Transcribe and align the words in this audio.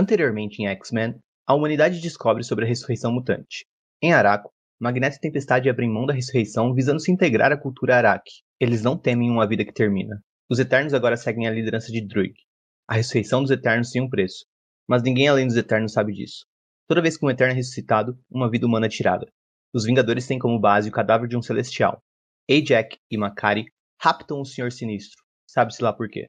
Anteriormente 0.00 0.62
em 0.62 0.68
X-Men, 0.68 1.18
a 1.44 1.54
humanidade 1.54 2.00
descobre 2.00 2.44
sobre 2.44 2.64
a 2.64 2.68
ressurreição 2.68 3.10
mutante. 3.10 3.66
Em 4.00 4.12
Araco, 4.12 4.48
Magneto 4.80 5.16
e 5.16 5.20
Tempestade 5.20 5.68
abrem 5.68 5.90
mão 5.90 6.06
da 6.06 6.12
ressurreição 6.12 6.72
visando 6.72 7.00
se 7.00 7.10
integrar 7.10 7.50
à 7.50 7.56
cultura 7.56 7.96
Araki. 7.96 8.42
Eles 8.60 8.80
não 8.80 8.96
temem 8.96 9.28
uma 9.28 9.44
vida 9.44 9.64
que 9.64 9.72
termina. 9.72 10.22
Os 10.48 10.60
Eternos 10.60 10.94
agora 10.94 11.16
seguem 11.16 11.48
a 11.48 11.50
liderança 11.50 11.90
de 11.90 12.00
Druig. 12.00 12.32
A 12.86 12.94
ressurreição 12.94 13.42
dos 13.42 13.50
Eternos 13.50 13.90
tem 13.90 14.00
um 14.00 14.08
preço, 14.08 14.46
mas 14.86 15.02
ninguém 15.02 15.26
além 15.26 15.48
dos 15.48 15.56
Eternos 15.56 15.94
sabe 15.94 16.12
disso. 16.12 16.46
Toda 16.86 17.02
vez 17.02 17.18
que 17.18 17.26
um 17.26 17.30
Eterno 17.30 17.54
é 17.54 17.56
ressuscitado, 17.56 18.16
uma 18.30 18.48
vida 18.48 18.68
humana 18.68 18.86
é 18.86 18.88
tirada. 18.88 19.26
Os 19.74 19.84
Vingadores 19.84 20.28
têm 20.28 20.38
como 20.38 20.60
base 20.60 20.88
o 20.88 20.92
cadáver 20.92 21.28
de 21.28 21.36
um 21.36 21.42
Celestial. 21.42 22.00
Ajax 22.48 22.96
e 23.10 23.18
Makari 23.18 23.66
raptam 24.00 24.40
o 24.40 24.44
Senhor 24.44 24.70
Sinistro, 24.70 25.20
sabe-se 25.44 25.82
lá 25.82 25.92
por 25.92 26.08
quê. 26.08 26.28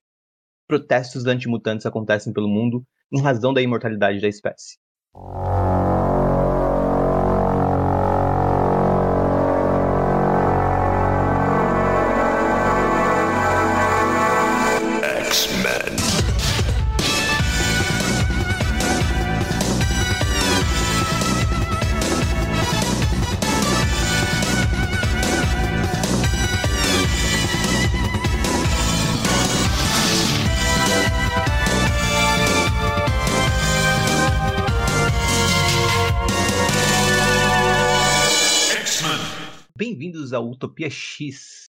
Protestos 0.67 1.27
antimutantes 1.27 1.86
acontecem 1.86 2.33
pelo 2.33 2.49
mundo 2.49 2.83
em 3.11 3.21
razão 3.21 3.53
da 3.53 3.61
imortalidade 3.61 4.19
da 4.21 4.27
espécie. 4.27 4.77
Utopia 40.60 40.90
X. 40.90 41.70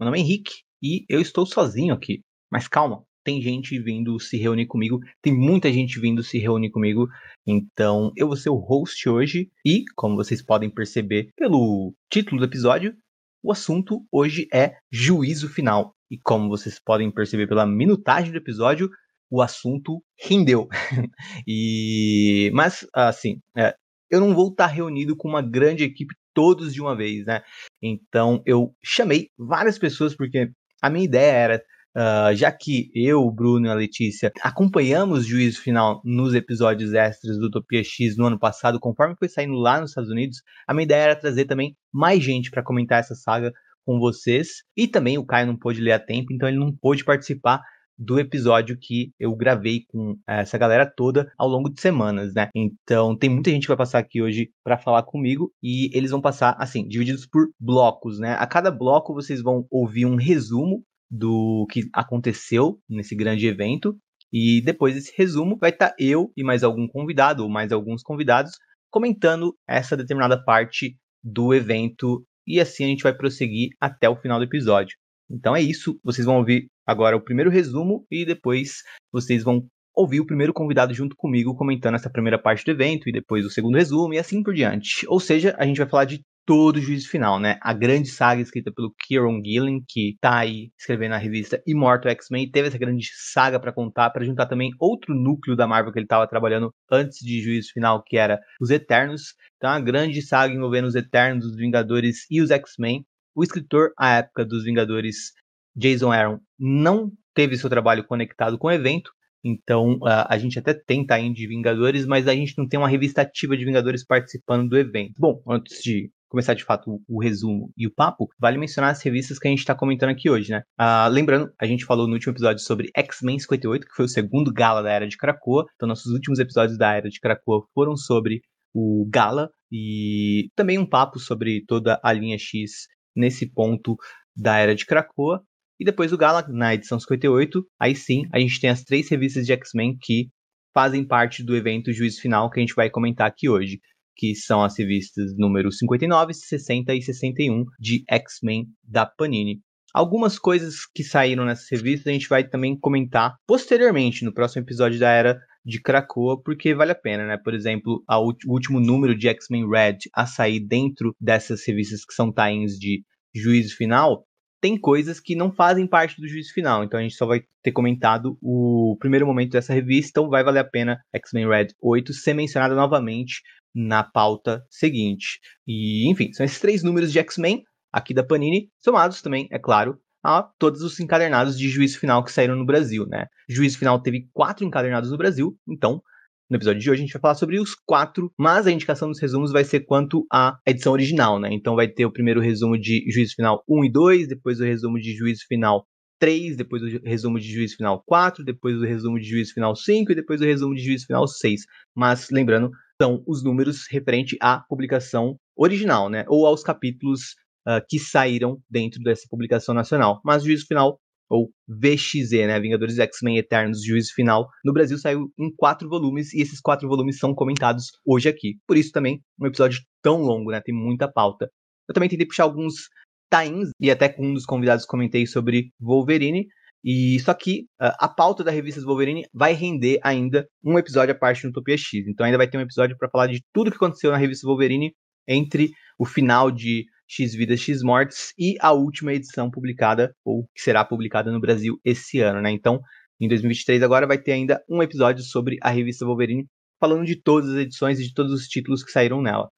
Meu 0.00 0.06
nome 0.06 0.18
é 0.18 0.22
Henrique 0.22 0.62
e 0.82 1.04
eu 1.10 1.20
estou 1.20 1.44
sozinho 1.44 1.92
aqui. 1.92 2.20
Mas 2.50 2.66
calma, 2.66 3.04
tem 3.22 3.42
gente 3.42 3.78
vindo 3.78 4.18
se 4.18 4.38
reunir 4.38 4.66
comigo, 4.66 4.98
tem 5.20 5.36
muita 5.36 5.70
gente 5.70 6.00
vindo 6.00 6.22
se 6.22 6.38
reunir 6.38 6.70
comigo. 6.70 7.06
Então 7.46 8.10
eu 8.16 8.26
vou 8.26 8.36
ser 8.36 8.48
o 8.48 8.56
host 8.56 9.06
hoje 9.06 9.50
e, 9.62 9.84
como 9.94 10.16
vocês 10.16 10.42
podem 10.42 10.70
perceber 10.70 11.28
pelo 11.36 11.94
título 12.10 12.40
do 12.40 12.46
episódio, 12.46 12.96
o 13.42 13.52
assunto 13.52 14.02
hoje 14.10 14.48
é 14.52 14.78
juízo 14.90 15.48
final. 15.50 15.94
E 16.10 16.16
como 16.18 16.48
vocês 16.48 16.80
podem 16.82 17.10
perceber 17.10 17.46
pela 17.46 17.66
minutagem 17.66 18.32
do 18.32 18.38
episódio, 18.38 18.88
o 19.30 19.42
assunto 19.42 20.02
rendeu. 20.18 20.66
e 21.46 22.50
mas 22.54 22.86
assim, 22.94 23.42
é, 23.54 23.74
eu 24.10 24.20
não 24.20 24.34
vou 24.34 24.48
estar 24.48 24.68
reunido 24.68 25.14
com 25.14 25.28
uma 25.28 25.42
grande 25.42 25.84
equipe 25.84 26.14
todos 26.38 26.72
de 26.72 26.80
uma 26.80 26.96
vez, 26.96 27.26
né? 27.26 27.42
Então 27.82 28.40
eu 28.46 28.72
chamei 28.80 29.28
várias 29.36 29.76
pessoas 29.76 30.14
porque 30.14 30.48
a 30.80 30.88
minha 30.88 31.04
ideia 31.04 31.32
era 31.32 31.62
Uh, 31.96 32.32
já 32.36 32.52
que 32.52 32.90
eu, 32.94 33.22
o 33.22 33.32
Bruno 33.32 33.66
e 33.66 33.70
a 33.70 33.74
Letícia 33.74 34.30
acompanhamos 34.42 35.24
o 35.24 35.28
juízo 35.28 35.60
final 35.60 36.00
nos 36.04 36.32
episódios 36.32 36.92
extras 36.94 37.38
do 37.38 37.46
Utopia 37.46 37.82
X 37.82 38.16
no 38.16 38.26
ano 38.26 38.38
passado, 38.38 38.78
conforme 38.78 39.16
foi 39.18 39.28
saindo 39.28 39.54
lá 39.54 39.80
nos 39.80 39.90
Estados 39.90 40.10
Unidos, 40.10 40.40
a 40.68 40.74
minha 40.74 40.84
ideia 40.84 41.02
era 41.04 41.16
trazer 41.16 41.46
também 41.46 41.74
mais 41.92 42.22
gente 42.22 42.52
para 42.52 42.62
comentar 42.62 43.00
essa 43.00 43.16
saga 43.16 43.52
com 43.84 43.98
vocês. 43.98 44.62
E 44.76 44.86
também 44.86 45.18
o 45.18 45.26
Caio 45.26 45.48
não 45.48 45.56
pôde 45.56 45.80
ler 45.80 45.92
a 45.92 45.98
tempo, 45.98 46.32
então 46.32 46.48
ele 46.48 46.58
não 46.58 46.70
pôde 46.70 47.04
participar 47.04 47.62
do 47.98 48.18
episódio 48.20 48.78
que 48.80 49.12
eu 49.18 49.34
gravei 49.34 49.82
com 49.88 50.16
essa 50.26 50.56
galera 50.56 50.86
toda 50.86 51.32
ao 51.36 51.48
longo 51.48 51.68
de 51.68 51.80
semanas, 51.80 52.32
né? 52.32 52.48
Então 52.54 53.16
tem 53.16 53.28
muita 53.28 53.50
gente 53.50 53.62
que 53.62 53.68
vai 53.68 53.76
passar 53.76 53.98
aqui 53.98 54.22
hoje 54.22 54.50
para 54.62 54.78
falar 54.78 55.02
comigo 55.02 55.52
e 55.62 55.90
eles 55.96 56.10
vão 56.10 56.20
passar 56.20 56.54
assim, 56.58 56.86
divididos 56.86 57.26
por 57.26 57.48
blocos, 57.58 58.20
né? 58.20 58.36
A 58.38 58.46
cada 58.46 58.70
bloco 58.70 59.12
vocês 59.12 59.42
vão 59.42 59.66
ouvir 59.70 60.06
um 60.06 60.16
resumo 60.16 60.84
do 61.10 61.66
que 61.70 61.88
aconteceu 61.92 62.78
nesse 62.88 63.16
grande 63.16 63.46
evento 63.46 63.96
e 64.32 64.60
depois 64.62 64.94
desse 64.94 65.12
resumo 65.16 65.56
vai 65.58 65.70
estar 65.70 65.88
tá 65.88 65.96
eu 65.98 66.30
e 66.36 66.44
mais 66.44 66.62
algum 66.62 66.86
convidado 66.86 67.42
ou 67.42 67.48
mais 67.48 67.72
alguns 67.72 68.02
convidados 68.02 68.52
comentando 68.90 69.56
essa 69.66 69.96
determinada 69.96 70.42
parte 70.42 70.96
do 71.22 71.52
evento 71.52 72.24
e 72.46 72.60
assim 72.60 72.84
a 72.84 72.88
gente 72.88 73.02
vai 73.02 73.14
prosseguir 73.14 73.70
até 73.80 74.08
o 74.08 74.16
final 74.16 74.38
do 74.38 74.44
episódio. 74.44 74.96
Então 75.30 75.54
é 75.54 75.60
isso, 75.60 75.98
vocês 76.02 76.26
vão 76.26 76.38
ouvir 76.38 76.68
agora 76.86 77.16
o 77.16 77.22
primeiro 77.22 77.50
resumo 77.50 78.06
e 78.10 78.24
depois 78.24 78.82
vocês 79.12 79.42
vão 79.42 79.66
ouvir 79.94 80.20
o 80.20 80.26
primeiro 80.26 80.52
convidado 80.52 80.94
junto 80.94 81.16
comigo 81.16 81.56
comentando 81.56 81.96
essa 81.96 82.10
primeira 82.10 82.38
parte 82.38 82.64
do 82.64 82.70
evento 82.70 83.08
e 83.08 83.12
depois 83.12 83.44
o 83.44 83.50
segundo 83.50 83.76
resumo 83.76 84.14
e 84.14 84.18
assim 84.18 84.42
por 84.42 84.54
diante. 84.54 85.04
Ou 85.08 85.18
seja, 85.18 85.56
a 85.58 85.66
gente 85.66 85.78
vai 85.78 85.88
falar 85.88 86.04
de 86.04 86.22
todo 86.48 86.76
o 86.76 86.80
juízo 86.80 87.10
final, 87.10 87.38
né? 87.38 87.58
A 87.60 87.74
grande 87.74 88.08
saga 88.08 88.40
escrita 88.40 88.72
pelo 88.72 88.94
Kieron 88.98 89.42
Gillen, 89.44 89.82
que 89.86 90.16
tá 90.18 90.38
aí 90.38 90.70
escrevendo 90.78 91.12
a 91.12 91.18
revista 91.18 91.62
Immortal 91.66 92.10
X-Men, 92.12 92.50
teve 92.50 92.68
essa 92.68 92.78
grande 92.78 93.06
saga 93.12 93.60
para 93.60 93.70
contar, 93.70 94.08
para 94.08 94.24
juntar 94.24 94.46
também 94.46 94.70
outro 94.80 95.14
núcleo 95.14 95.54
da 95.54 95.66
Marvel 95.66 95.92
que 95.92 95.98
ele 95.98 96.06
estava 96.06 96.26
trabalhando 96.26 96.72
antes 96.90 97.18
de 97.18 97.42
juízo 97.42 97.70
final, 97.74 98.02
que 98.02 98.16
era 98.16 98.40
os 98.58 98.70
Eternos. 98.70 99.34
Então, 99.58 99.68
a 99.68 99.78
grande 99.78 100.22
saga 100.22 100.54
envolvendo 100.54 100.86
os 100.86 100.94
Eternos, 100.94 101.44
os 101.44 101.54
Vingadores 101.54 102.24
e 102.30 102.40
os 102.40 102.50
X-Men. 102.50 103.04
O 103.38 103.44
escritor, 103.44 103.92
à 103.96 104.16
época 104.16 104.44
dos 104.44 104.64
Vingadores, 104.64 105.32
Jason 105.76 106.10
Aaron, 106.10 106.40
não 106.58 107.12
teve 107.32 107.56
seu 107.56 107.70
trabalho 107.70 108.02
conectado 108.02 108.58
com 108.58 108.66
o 108.66 108.72
evento, 108.72 109.12
então 109.44 109.92
uh, 109.98 110.26
a 110.28 110.36
gente 110.36 110.58
até 110.58 110.74
tem 110.74 111.06
time 111.06 111.32
de 111.32 111.46
Vingadores, 111.46 112.04
mas 112.04 112.26
a 112.26 112.34
gente 112.34 112.58
não 112.58 112.66
tem 112.66 112.80
uma 112.80 112.88
revista 112.88 113.22
ativa 113.22 113.56
de 113.56 113.64
Vingadores 113.64 114.04
participando 114.04 114.68
do 114.68 114.76
evento. 114.76 115.12
Bom, 115.16 115.40
antes 115.48 115.80
de 115.84 116.10
começar 116.28 116.54
de 116.54 116.64
fato 116.64 117.00
o, 117.06 117.22
resumo 117.22 117.72
e 117.76 117.86
o 117.86 117.94
papo, 117.94 118.28
vale 118.40 118.58
mencionar 118.58 118.90
as 118.90 119.00
revistas 119.04 119.38
que 119.38 119.46
a 119.46 119.50
gente 119.52 119.60
está 119.60 119.72
comentando 119.72 120.10
aqui 120.10 120.28
hoje, 120.28 120.50
né? 120.50 120.64
Uh, 120.76 121.08
lembrando, 121.08 121.52
a 121.60 121.64
gente 121.64 121.84
falou 121.84 122.08
no 122.08 122.14
último 122.14 122.32
episódio 122.32 122.64
sobre 122.64 122.90
X-Men 122.92 123.38
58, 123.38 123.86
que 123.86 123.94
foi 123.94 124.06
o 124.06 124.08
segundo 124.08 124.52
gala 124.52 124.82
da 124.82 124.90
Era 124.90 125.06
de 125.06 125.16
Krakoa. 125.16 125.64
Então, 125.76 125.88
nossos 125.88 126.12
últimos 126.12 126.40
episódios 126.40 126.76
da 126.76 126.92
Era 126.92 127.08
de 127.08 127.20
Krakoa 127.20 127.62
foram 127.72 127.96
sobre 127.96 128.42
o 128.74 129.08
Gala 129.08 129.48
e 129.70 130.50
também 130.56 130.76
um 130.76 130.84
papo 130.84 131.20
sobre 131.20 131.64
toda 131.68 132.00
a 132.02 132.12
linha 132.12 132.36
X 132.36 132.88
nesse 133.18 133.50
ponto 133.50 133.96
da 134.36 134.56
era 134.58 134.74
de 134.74 134.86
Krakoa. 134.86 135.42
E 135.80 135.84
depois 135.84 136.10
do 136.10 136.18
Gala, 136.18 136.44
na 136.48 136.74
edição 136.74 136.98
58, 136.98 137.64
aí 137.78 137.94
sim, 137.94 138.22
a 138.32 138.38
gente 138.38 138.60
tem 138.60 138.70
as 138.70 138.82
três 138.82 139.08
revistas 139.08 139.46
de 139.46 139.52
X-Men 139.52 139.96
que 140.00 140.28
fazem 140.74 141.06
parte 141.06 141.42
do 141.42 141.56
evento 141.56 141.92
Juízo 141.92 142.20
Final 142.20 142.50
que 142.50 142.58
a 142.58 142.62
gente 142.62 142.74
vai 142.74 142.90
comentar 142.90 143.26
aqui 143.26 143.48
hoje, 143.48 143.80
que 144.16 144.34
são 144.34 144.62
as 144.62 144.76
revistas 144.78 145.36
número 145.36 145.70
59, 145.70 146.34
60 146.34 146.94
e 146.94 147.02
61 147.02 147.64
de 147.78 148.02
X-Men 148.08 148.66
da 148.82 149.06
Panini. 149.06 149.60
Algumas 149.94 150.38
coisas 150.38 150.80
que 150.94 151.02
saíram 151.02 151.44
nessas 151.44 151.68
revistas 151.70 152.08
a 152.08 152.12
gente 152.12 152.28
vai 152.28 152.46
também 152.46 152.78
comentar 152.78 153.36
posteriormente 153.46 154.24
no 154.24 154.34
próximo 154.34 154.62
episódio 154.62 154.98
da 154.98 155.10
Era 155.10 155.40
de 155.68 155.82
Krakoa, 155.82 156.40
porque 156.42 156.74
vale 156.74 156.92
a 156.92 156.94
pena, 156.94 157.26
né? 157.26 157.36
Por 157.36 157.52
exemplo, 157.52 158.02
o 158.08 158.34
último 158.50 158.80
número 158.80 159.14
de 159.14 159.28
X-Men 159.28 159.68
Red 159.68 159.98
a 160.14 160.24
sair 160.24 160.60
dentro 160.60 161.14
dessas 161.20 161.62
revistas 161.66 162.06
que 162.06 162.14
são 162.14 162.32
times 162.32 162.78
de 162.78 163.04
juízo 163.34 163.76
final, 163.76 164.24
tem 164.62 164.80
coisas 164.80 165.20
que 165.20 165.36
não 165.36 165.52
fazem 165.52 165.86
parte 165.86 166.18
do 166.18 166.26
juízo 166.26 166.54
final. 166.54 166.82
Então 166.82 166.98
a 166.98 167.02
gente 167.02 167.14
só 167.14 167.26
vai 167.26 167.42
ter 167.62 167.70
comentado 167.70 168.38
o 168.40 168.96
primeiro 168.98 169.26
momento 169.26 169.52
dessa 169.52 169.74
revista, 169.74 170.08
então 170.08 170.30
vai 170.30 170.42
valer 170.42 170.60
a 170.60 170.64
pena 170.64 170.98
X-Men 171.14 171.46
Red 171.46 171.66
8 171.82 172.14
ser 172.14 172.32
mencionada 172.32 172.74
novamente 172.74 173.42
na 173.74 174.02
pauta 174.02 174.64
seguinte. 174.70 175.38
E, 175.66 176.10
enfim, 176.10 176.32
são 176.32 176.46
esses 176.46 176.58
três 176.58 176.82
números 176.82 177.12
de 177.12 177.18
X-Men 177.18 177.62
aqui 177.92 178.14
da 178.14 178.24
Panini, 178.24 178.70
somados 178.82 179.20
também, 179.20 179.46
é 179.52 179.58
claro, 179.58 179.98
a 180.24 180.42
todos 180.58 180.82
os 180.82 180.98
encadernados 181.00 181.58
de 181.58 181.68
juízo 181.68 181.98
final 181.98 182.24
que 182.24 182.32
saíram 182.32 182.56
no 182.56 182.66
Brasil, 182.66 183.06
né? 183.06 183.26
Juízo 183.48 183.78
final 183.78 184.00
teve 184.00 184.28
quatro 184.32 184.64
encadernados 184.64 185.10
no 185.10 185.18
Brasil, 185.18 185.56
então 185.68 186.02
no 186.50 186.56
episódio 186.56 186.80
de 186.80 186.90
hoje 186.90 187.02
a 187.02 187.04
gente 187.04 187.12
vai 187.12 187.20
falar 187.20 187.34
sobre 187.34 187.60
os 187.60 187.74
quatro, 187.74 188.32
mas 188.38 188.66
a 188.66 188.70
indicação 188.72 189.08
dos 189.08 189.20
resumos 189.20 189.52
vai 189.52 189.64
ser 189.64 189.80
quanto 189.80 190.26
à 190.32 190.58
edição 190.66 190.92
original, 190.94 191.38
né? 191.38 191.50
Então 191.52 191.76
vai 191.76 191.86
ter 191.86 192.06
o 192.06 192.12
primeiro 192.12 192.40
resumo 192.40 192.78
de 192.78 193.04
juízo 193.10 193.34
final 193.34 193.62
1 193.68 193.84
e 193.84 193.92
2, 193.92 194.28
depois 194.28 194.58
o 194.58 194.64
resumo 194.64 194.98
de 194.98 195.14
juízo 195.14 195.42
final 195.46 195.86
3, 196.18 196.56
depois 196.56 196.82
o 196.82 196.86
resumo 197.04 197.38
de 197.38 197.52
juízo 197.52 197.76
final 197.76 198.02
4, 198.06 198.42
depois 198.42 198.76
o 198.76 198.84
resumo 198.84 199.20
de 199.20 199.28
juízo 199.28 199.52
final 199.52 199.76
5 199.76 200.10
e 200.10 200.14
depois 200.14 200.40
o 200.40 200.44
resumo 200.44 200.74
de 200.74 200.82
juízo 200.82 201.06
final 201.06 201.28
6. 201.28 201.60
Mas 201.94 202.30
lembrando, 202.30 202.70
são 203.00 203.22
os 203.26 203.44
números 203.44 203.86
referente 203.90 204.36
à 204.40 204.58
publicação 204.58 205.36
original, 205.54 206.08
né? 206.08 206.24
Ou 206.28 206.46
aos 206.46 206.62
capítulos 206.62 207.34
uh, 207.68 207.84
que 207.86 207.98
saíram 207.98 208.58
dentro 208.70 209.02
dessa 209.02 209.26
publicação 209.28 209.74
nacional. 209.74 210.20
Mas 210.24 210.42
o 210.42 210.46
juízo 210.46 210.66
final, 210.66 210.98
ou 211.28 211.50
VXZ, 211.68 212.30
né? 212.46 212.58
Vingadores 212.58 212.98
X-Men 212.98 213.36
Eternos, 213.36 213.84
juízo 213.84 214.14
final, 214.14 214.48
no 214.64 214.72
Brasil 214.72 214.96
saiu 214.96 215.30
em 215.38 215.54
quatro 215.54 215.88
volumes 215.88 216.32
e 216.32 216.40
esses 216.40 216.60
quatro 216.60 216.88
volumes 216.88 217.18
são 217.18 217.34
comentados 217.34 217.86
hoje 218.06 218.28
aqui. 218.28 218.56
Por 218.66 218.76
isso 218.76 218.90
também 218.90 219.20
um 219.38 219.46
episódio 219.46 219.80
tão 220.02 220.22
longo, 220.22 220.50
né? 220.50 220.60
Tem 220.64 220.74
muita 220.74 221.06
pauta. 221.06 221.50
Eu 221.86 221.94
também 221.94 222.08
tentei 222.08 222.26
puxar 222.26 222.44
alguns 222.44 222.88
times 223.32 223.70
e 223.78 223.90
até 223.90 224.08
com 224.08 224.26
um 224.26 224.34
dos 224.34 224.46
convidados 224.46 224.86
comentei 224.86 225.26
sobre 225.26 225.70
Wolverine. 225.78 226.46
E 226.84 227.18
só 227.20 227.34
que 227.34 227.62
uh, 227.82 227.92
a 227.98 228.08
pauta 228.08 228.44
da 228.44 228.50
revista 228.50 228.80
Wolverine 228.80 229.26
vai 229.34 229.52
render 229.52 229.98
ainda 230.02 230.46
um 230.64 230.78
episódio 230.78 231.14
à 231.14 231.18
parte 231.18 231.44
no 231.44 231.50
Utopia 231.50 231.76
X. 231.76 232.06
Então 232.06 232.24
ainda 232.24 232.38
vai 232.38 232.48
ter 232.48 232.56
um 232.56 232.62
episódio 232.62 232.96
para 232.96 233.10
falar 233.10 233.26
de 233.26 233.42
tudo 233.52 233.70
que 233.70 233.76
aconteceu 233.76 234.10
na 234.10 234.16
revista 234.16 234.46
Wolverine 234.46 234.92
entre 235.26 235.70
o 235.98 236.06
final 236.06 236.50
de 236.50 236.86
X 237.08 237.34
Vidas, 237.34 237.60
X 237.60 237.82
Mortes 237.82 238.34
e 238.38 238.56
a 238.60 238.72
última 238.72 239.14
edição 239.14 239.50
publicada, 239.50 240.14
ou 240.24 240.44
que 240.54 240.60
será 240.60 240.84
publicada 240.84 241.32
no 241.32 241.40
Brasil 241.40 241.80
esse 241.84 242.20
ano, 242.20 242.42
né? 242.42 242.50
Então, 242.50 242.80
em 243.20 243.26
2023 243.26 243.82
agora 243.82 244.06
vai 244.06 244.18
ter 244.18 244.32
ainda 244.32 244.62
um 244.68 244.82
episódio 244.82 245.24
sobre 245.24 245.56
a 245.62 245.70
revista 245.70 246.04
Wolverine, 246.04 246.46
falando 246.78 247.04
de 247.04 247.20
todas 247.20 247.50
as 247.50 247.56
edições 247.56 247.98
e 247.98 248.04
de 248.04 248.14
todos 248.14 248.32
os 248.32 248.46
títulos 248.46 248.84
que 248.84 248.92
saíram 248.92 249.22
nela. 249.22 249.48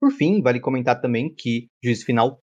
Por 0.00 0.12
fim, 0.12 0.40
vale 0.42 0.60
comentar 0.60 1.00
também 1.00 1.34
que 1.34 1.66
Juiz 1.82 2.04
Final, 2.04 2.40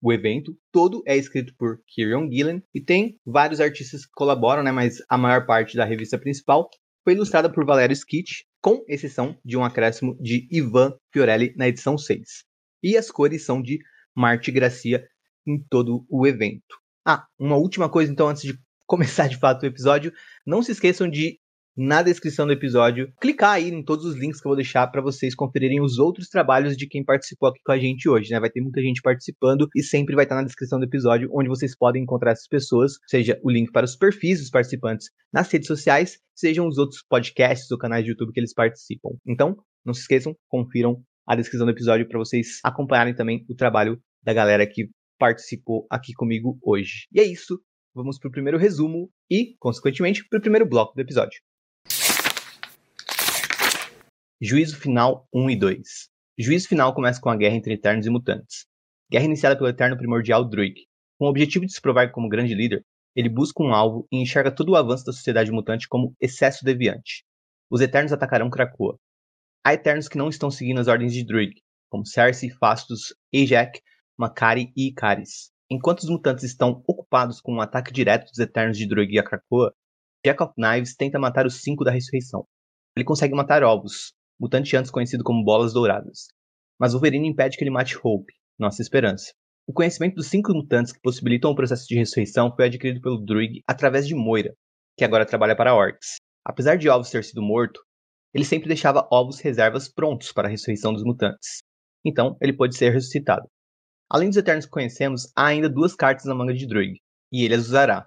o 0.00 0.12
evento 0.12 0.56
todo 0.70 1.02
é 1.06 1.16
escrito 1.16 1.52
por 1.56 1.80
Kieron 1.88 2.30
Gillen 2.30 2.62
e 2.74 2.80
tem 2.80 3.16
vários 3.24 3.60
artistas 3.60 4.04
que 4.04 4.12
colaboram, 4.14 4.62
né? 4.62 4.70
Mas 4.70 4.98
a 5.08 5.16
maior 5.16 5.46
parte 5.46 5.76
da 5.76 5.84
revista 5.84 6.18
principal 6.18 6.68
foi 7.02 7.14
ilustrada 7.14 7.50
por 7.50 7.64
Valério 7.64 7.94
Skitch, 7.94 8.42
com 8.60 8.84
exceção 8.86 9.36
de 9.44 9.56
um 9.56 9.64
acréscimo 9.64 10.16
de 10.20 10.46
Ivan 10.50 10.94
Fiorelli 11.12 11.52
na 11.56 11.66
edição 11.66 11.98
6. 11.98 12.44
E 12.82 12.96
as 12.96 13.10
cores 13.10 13.44
são 13.44 13.60
de 13.60 13.80
Marte 14.14 14.50
Gracia 14.50 15.06
em 15.46 15.58
todo 15.70 16.04
o 16.08 16.26
evento. 16.26 16.76
Ah, 17.06 17.26
uma 17.38 17.56
última 17.56 17.88
coisa 17.88 18.12
então 18.12 18.28
antes 18.28 18.42
de 18.42 18.58
começar 18.86 19.28
de 19.28 19.38
fato 19.38 19.62
o 19.62 19.66
episódio, 19.66 20.12
não 20.46 20.62
se 20.62 20.72
esqueçam 20.72 21.08
de 21.08 21.38
na 21.76 22.02
descrição 22.02 22.46
do 22.46 22.52
episódio, 22.52 23.10
clicar 23.20 23.52
aí 23.52 23.70
em 23.70 23.82
todos 23.82 24.04
os 24.04 24.14
links 24.14 24.40
que 24.40 24.46
eu 24.46 24.50
vou 24.50 24.56
deixar 24.56 24.86
para 24.88 25.00
vocês 25.00 25.34
conferirem 25.34 25.80
os 25.80 25.98
outros 25.98 26.28
trabalhos 26.28 26.76
de 26.76 26.86
quem 26.86 27.02
participou 27.02 27.48
aqui 27.48 27.60
com 27.64 27.72
a 27.72 27.78
gente 27.78 28.08
hoje, 28.08 28.30
né? 28.30 28.38
Vai 28.38 28.50
ter 28.50 28.60
muita 28.60 28.82
gente 28.82 29.00
participando 29.00 29.66
e 29.74 29.82
sempre 29.82 30.14
vai 30.14 30.24
estar 30.24 30.34
na 30.34 30.44
descrição 30.44 30.78
do 30.78 30.84
episódio 30.84 31.30
onde 31.32 31.48
vocês 31.48 31.76
podem 31.76 32.02
encontrar 32.02 32.32
essas 32.32 32.46
pessoas, 32.46 32.92
seja 33.08 33.40
o 33.42 33.50
link 33.50 33.72
para 33.72 33.86
os 33.86 33.96
perfis 33.96 34.40
dos 34.40 34.50
participantes 34.50 35.08
nas 35.32 35.50
redes 35.50 35.66
sociais, 35.66 36.18
sejam 36.34 36.66
os 36.66 36.76
outros 36.76 37.02
podcasts 37.08 37.70
ou 37.70 37.78
canais 37.78 38.04
de 38.04 38.10
YouTube 38.10 38.32
que 38.32 38.40
eles 38.40 38.52
participam. 38.52 39.10
Então, 39.26 39.56
não 39.84 39.94
se 39.94 40.02
esqueçam, 40.02 40.36
confiram 40.48 41.02
a 41.26 41.36
descrição 41.36 41.66
do 41.66 41.72
episódio 41.72 42.08
para 42.08 42.18
vocês 42.18 42.60
acompanharem 42.64 43.14
também 43.14 43.44
o 43.48 43.54
trabalho 43.54 44.00
da 44.22 44.32
galera 44.32 44.66
que 44.66 44.90
participou 45.18 45.86
aqui 45.90 46.12
comigo 46.12 46.58
hoje. 46.62 47.06
E 47.12 47.20
é 47.20 47.24
isso. 47.24 47.60
Vamos 47.94 48.18
para 48.18 48.28
o 48.28 48.32
primeiro 48.32 48.58
resumo 48.58 49.10
e, 49.30 49.54
consequentemente, 49.58 50.26
para 50.28 50.38
o 50.38 50.42
primeiro 50.42 50.66
bloco 50.66 50.94
do 50.94 51.00
episódio. 51.00 51.40
Juízo 54.40 54.76
Final 54.76 55.28
1 55.32 55.50
e 55.50 55.56
2 55.56 55.80
Juízo 56.38 56.68
Final 56.68 56.94
começa 56.94 57.20
com 57.20 57.28
a 57.28 57.36
guerra 57.36 57.54
entre 57.54 57.74
Eternos 57.74 58.06
e 58.06 58.10
Mutantes. 58.10 58.66
Guerra 59.10 59.26
iniciada 59.26 59.56
pelo 59.56 59.68
Eterno 59.68 59.96
Primordial 59.96 60.44
Druig. 60.48 60.74
Com 61.18 61.26
o 61.26 61.28
objetivo 61.28 61.66
de 61.66 61.72
se 61.72 61.80
provar 61.80 62.10
como 62.10 62.28
grande 62.28 62.54
líder, 62.54 62.82
ele 63.14 63.28
busca 63.28 63.62
um 63.62 63.72
alvo 63.72 64.08
e 64.10 64.16
enxerga 64.20 64.50
todo 64.50 64.70
o 64.70 64.76
avanço 64.76 65.04
da 65.04 65.12
sociedade 65.12 65.52
mutante 65.52 65.86
como 65.86 66.16
excesso 66.20 66.64
deviante. 66.64 67.24
Os 67.70 67.80
Eternos 67.80 68.12
atacarão 68.12 68.50
Krakoa. 68.50 68.98
Há 69.64 69.74
Eternos 69.74 70.08
que 70.08 70.18
não 70.18 70.28
estão 70.28 70.50
seguindo 70.50 70.80
as 70.80 70.88
ordens 70.88 71.12
de 71.12 71.24
Druig, 71.24 71.54
como 71.88 72.04
Cersei, 72.04 72.50
Fastos, 72.50 73.14
Ajax, 73.32 73.80
Makari 74.18 74.72
e 74.76 74.88
Icaris. 74.88 75.52
Enquanto 75.70 76.00
os 76.00 76.08
mutantes 76.08 76.42
estão 76.42 76.82
ocupados 76.84 77.40
com 77.40 77.54
um 77.54 77.60
ataque 77.60 77.92
direto 77.92 78.26
dos 78.26 78.38
Eternos 78.40 78.76
de 78.76 78.88
Druig 78.88 79.16
a 79.20 79.22
Krakoa, 79.22 79.72
Jack 80.26 80.42
of 80.42 80.52
Knives 80.54 80.96
tenta 80.96 81.16
matar 81.16 81.46
os 81.46 81.62
cinco 81.62 81.84
da 81.84 81.92
ressurreição. 81.92 82.44
Ele 82.96 83.04
consegue 83.04 83.36
matar 83.36 83.62
Ovos, 83.62 84.12
mutante 84.38 84.76
antes 84.76 84.90
conhecido 84.90 85.22
como 85.22 85.44
Bolas 85.44 85.72
Douradas. 85.72 86.26
Mas 86.76 86.92
Wolverine 86.92 87.28
impede 87.28 87.56
que 87.56 87.62
ele 87.62 87.70
mate 87.70 87.96
Hope, 88.02 88.32
nossa 88.58 88.82
esperança. 88.82 89.32
O 89.64 89.72
conhecimento 89.72 90.16
dos 90.16 90.26
cinco 90.26 90.52
mutantes 90.52 90.92
que 90.92 91.00
possibilitam 91.00 91.52
o 91.52 91.54
processo 91.54 91.86
de 91.86 91.94
ressurreição 91.94 92.52
foi 92.54 92.64
adquirido 92.66 93.00
pelo 93.00 93.24
Druig 93.24 93.62
através 93.68 94.08
de 94.08 94.14
Moira, 94.16 94.52
que 94.98 95.04
agora 95.04 95.24
trabalha 95.24 95.54
para 95.54 95.72
Orcs. 95.72 96.16
Apesar 96.44 96.76
de 96.76 96.88
Ovos 96.88 97.10
ter 97.10 97.22
sido 97.22 97.40
morto, 97.40 97.80
ele 98.34 98.44
sempre 98.44 98.68
deixava 98.68 99.06
ovos 99.10 99.40
reservas 99.40 99.88
prontos 99.88 100.32
para 100.32 100.48
a 100.48 100.50
ressurreição 100.50 100.92
dos 100.92 101.04
mutantes. 101.04 101.62
Então, 102.04 102.36
ele 102.40 102.52
pôde 102.52 102.76
ser 102.76 102.90
ressuscitado. 102.90 103.46
Além 104.10 104.28
dos 104.28 104.36
Eternos 104.36 104.66
que 104.66 104.70
conhecemos, 104.70 105.32
há 105.36 105.46
ainda 105.46 105.68
duas 105.68 105.94
cartas 105.94 106.24
na 106.24 106.34
manga 106.34 106.52
de 106.52 106.66
Druig, 106.66 107.00
e 107.32 107.44
ele 107.44 107.54
as 107.54 107.66
usará. 107.66 108.06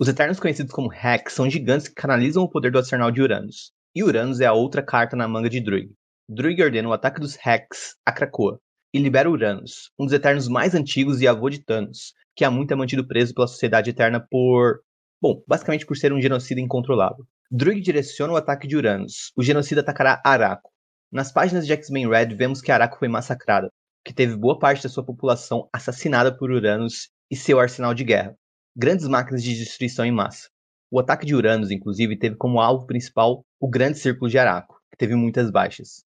Os 0.00 0.08
Eternos 0.08 0.38
conhecidos 0.38 0.72
como 0.72 0.92
Hex 0.92 1.32
são 1.32 1.48
gigantes 1.48 1.88
que 1.88 1.94
canalizam 1.94 2.42
o 2.42 2.50
poder 2.50 2.70
do 2.70 2.78
Arsenal 2.78 3.10
de 3.10 3.22
Uranus. 3.22 3.72
E 3.94 4.04
Uranus 4.04 4.40
é 4.40 4.46
a 4.46 4.52
outra 4.52 4.82
carta 4.82 5.16
na 5.16 5.26
manga 5.26 5.48
de 5.48 5.60
Druig. 5.60 5.92
Druig 6.28 6.62
ordena 6.62 6.88
o 6.88 6.92
ataque 6.92 7.20
dos 7.20 7.36
Hex 7.36 7.96
a 8.04 8.12
Krakoa 8.12 8.60
e 8.92 8.98
libera 8.98 9.30
Uranus, 9.30 9.90
um 9.98 10.04
dos 10.04 10.14
Eternos 10.14 10.48
mais 10.48 10.74
antigos 10.74 11.20
e 11.20 11.26
avô 11.26 11.48
de 11.50 11.64
Thanos, 11.64 12.12
que 12.36 12.44
há 12.44 12.50
muito 12.50 12.72
é 12.72 12.76
mantido 12.76 13.06
preso 13.06 13.34
pela 13.34 13.48
Sociedade 13.48 13.90
Eterna 13.90 14.24
por. 14.30 14.80
Bom, 15.20 15.42
basicamente 15.48 15.84
por 15.84 15.96
ser 15.96 16.12
um 16.12 16.20
genocida 16.20 16.60
incontrolável. 16.60 17.26
Druig 17.50 17.80
direciona 17.80 18.34
o 18.34 18.36
ataque 18.36 18.68
de 18.68 18.76
Uranus. 18.76 19.32
O 19.34 19.42
genocida 19.42 19.80
atacará 19.80 20.20
Araco. 20.22 20.70
Nas 21.10 21.32
páginas 21.32 21.66
de 21.66 21.72
X-Men 21.72 22.06
Red, 22.06 22.34
vemos 22.34 22.60
que 22.60 22.70
Araco 22.70 22.98
foi 22.98 23.08
massacrada, 23.08 23.70
que 24.04 24.12
teve 24.12 24.36
boa 24.36 24.58
parte 24.58 24.82
da 24.82 24.88
sua 24.90 25.02
população 25.02 25.66
assassinada 25.72 26.36
por 26.36 26.50
Uranus 26.50 27.08
e 27.30 27.34
seu 27.34 27.58
arsenal 27.58 27.94
de 27.94 28.04
guerra. 28.04 28.34
Grandes 28.76 29.08
máquinas 29.08 29.42
de 29.42 29.56
destruição 29.56 30.04
em 30.04 30.12
massa. 30.12 30.50
O 30.90 31.00
ataque 31.00 31.24
de 31.24 31.34
Uranus, 31.34 31.70
inclusive, 31.70 32.18
teve 32.18 32.36
como 32.36 32.60
alvo 32.60 32.86
principal 32.86 33.42
o 33.58 33.66
Grande 33.66 33.98
Círculo 33.98 34.30
de 34.30 34.38
Araco, 34.38 34.78
que 34.90 34.98
teve 34.98 35.14
muitas 35.14 35.50
baixas. 35.50 36.04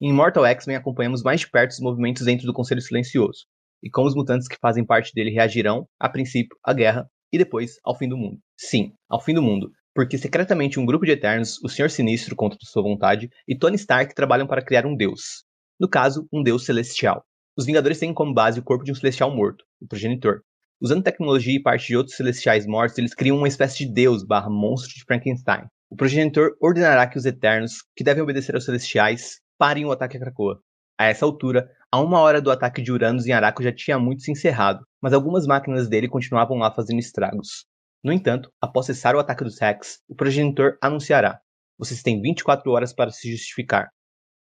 Em 0.00 0.10
Immortal 0.10 0.44
X-Men 0.44 0.74
acompanhamos 0.74 1.22
mais 1.22 1.38
de 1.38 1.48
perto 1.48 1.70
os 1.70 1.78
movimentos 1.78 2.24
dentro 2.24 2.48
do 2.48 2.52
Conselho 2.52 2.80
Silencioso, 2.80 3.46
e 3.80 3.88
como 3.88 4.08
os 4.08 4.14
mutantes 4.16 4.48
que 4.48 4.58
fazem 4.60 4.84
parte 4.84 5.14
dele 5.14 5.30
reagirão, 5.30 5.86
a 6.00 6.08
princípio, 6.08 6.58
à 6.64 6.72
guerra 6.72 7.08
e 7.32 7.38
depois 7.38 7.78
ao 7.84 7.96
fim 7.96 8.08
do 8.08 8.16
mundo. 8.16 8.40
Sim, 8.58 8.92
ao 9.08 9.20
fim 9.20 9.34
do 9.34 9.42
mundo, 9.42 9.70
porque 9.94 10.18
secretamente 10.18 10.78
um 10.78 10.86
grupo 10.86 11.04
de 11.04 11.12
Eternos, 11.12 11.62
o 11.62 11.68
Senhor 11.68 11.90
Sinistro 11.90 12.36
contra 12.36 12.58
sua 12.62 12.82
vontade, 12.82 13.30
e 13.46 13.56
Tony 13.56 13.76
Stark 13.76 14.14
trabalham 14.14 14.46
para 14.46 14.64
criar 14.64 14.86
um 14.86 14.96
deus. 14.96 15.44
No 15.78 15.88
caso, 15.88 16.26
um 16.32 16.42
deus 16.42 16.64
celestial. 16.64 17.24
Os 17.56 17.66
Vingadores 17.66 17.98
têm 17.98 18.14
como 18.14 18.34
base 18.34 18.60
o 18.60 18.62
corpo 18.62 18.84
de 18.84 18.92
um 18.92 18.94
celestial 18.94 19.34
morto, 19.34 19.64
o 19.80 19.86
progenitor, 19.86 20.42
Usando 20.82 21.02
tecnologia 21.02 21.54
e 21.54 21.62
parte 21.62 21.88
de 21.88 21.96
outros 21.96 22.16
celestiais 22.16 22.66
mortos, 22.66 22.96
eles 22.96 23.14
criam 23.14 23.36
uma 23.36 23.48
espécie 23.48 23.84
de 23.84 23.92
deus 23.92 24.24
barra 24.24 24.48
monstro 24.48 24.94
de 24.94 25.04
Frankenstein. 25.04 25.66
O 25.90 25.96
progenitor 25.96 26.56
ordenará 26.58 27.06
que 27.06 27.18
os 27.18 27.26
Eternos, 27.26 27.82
que 27.94 28.02
devem 28.02 28.22
obedecer 28.22 28.54
aos 28.54 28.64
celestiais, 28.64 29.40
parem 29.58 29.84
o 29.84 29.92
ataque 29.92 30.16
a 30.16 30.20
Krakoa. 30.20 30.58
A 30.98 31.04
essa 31.04 31.26
altura, 31.26 31.70
a 31.92 32.00
uma 32.00 32.20
hora 32.20 32.40
do 32.40 32.50
ataque 32.50 32.80
de 32.80 32.90
Uranus 32.90 33.26
em 33.26 33.32
Araco 33.32 33.62
já 33.62 33.70
tinha 33.70 33.98
muito 33.98 34.22
se 34.22 34.32
encerrado, 34.32 34.82
mas 35.02 35.12
algumas 35.12 35.46
máquinas 35.46 35.86
dele 35.86 36.08
continuavam 36.08 36.56
lá 36.56 36.72
fazendo 36.72 36.98
estragos. 36.98 37.66
No 38.02 38.12
entanto, 38.12 38.50
após 38.60 38.86
cessar 38.86 39.14
o 39.14 39.18
ataque 39.18 39.44
dos 39.44 39.58
Rex, 39.58 40.00
o 40.08 40.14
progenitor 40.14 40.78
anunciará: 40.80 41.40
Vocês 41.78 42.02
têm 42.02 42.20
24 42.20 42.70
horas 42.70 42.92
para 42.92 43.10
se 43.10 43.30
justificar. 43.30 43.90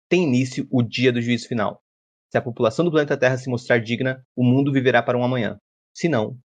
Tem 0.09 0.25
início 0.25 0.67
o 0.71 0.83
dia 0.83 1.13
do 1.13 1.21
juízo 1.21 1.49
final. 1.49 1.83
Se 2.31 2.39
a 2.39 2.43
população 2.43 2.85
do 2.85 2.91
planeta 2.91 3.17
Terra 3.17 3.37
se 3.37 3.51
mostrar 3.51 3.79
digna, 3.79 4.25
o 4.35 4.43
mundo 4.43 4.73
viverá 4.73 5.03
para 5.03 5.19
um 5.19 5.25
amanhã. 5.25 5.59
Se 5.95 6.09
não. 6.09 6.39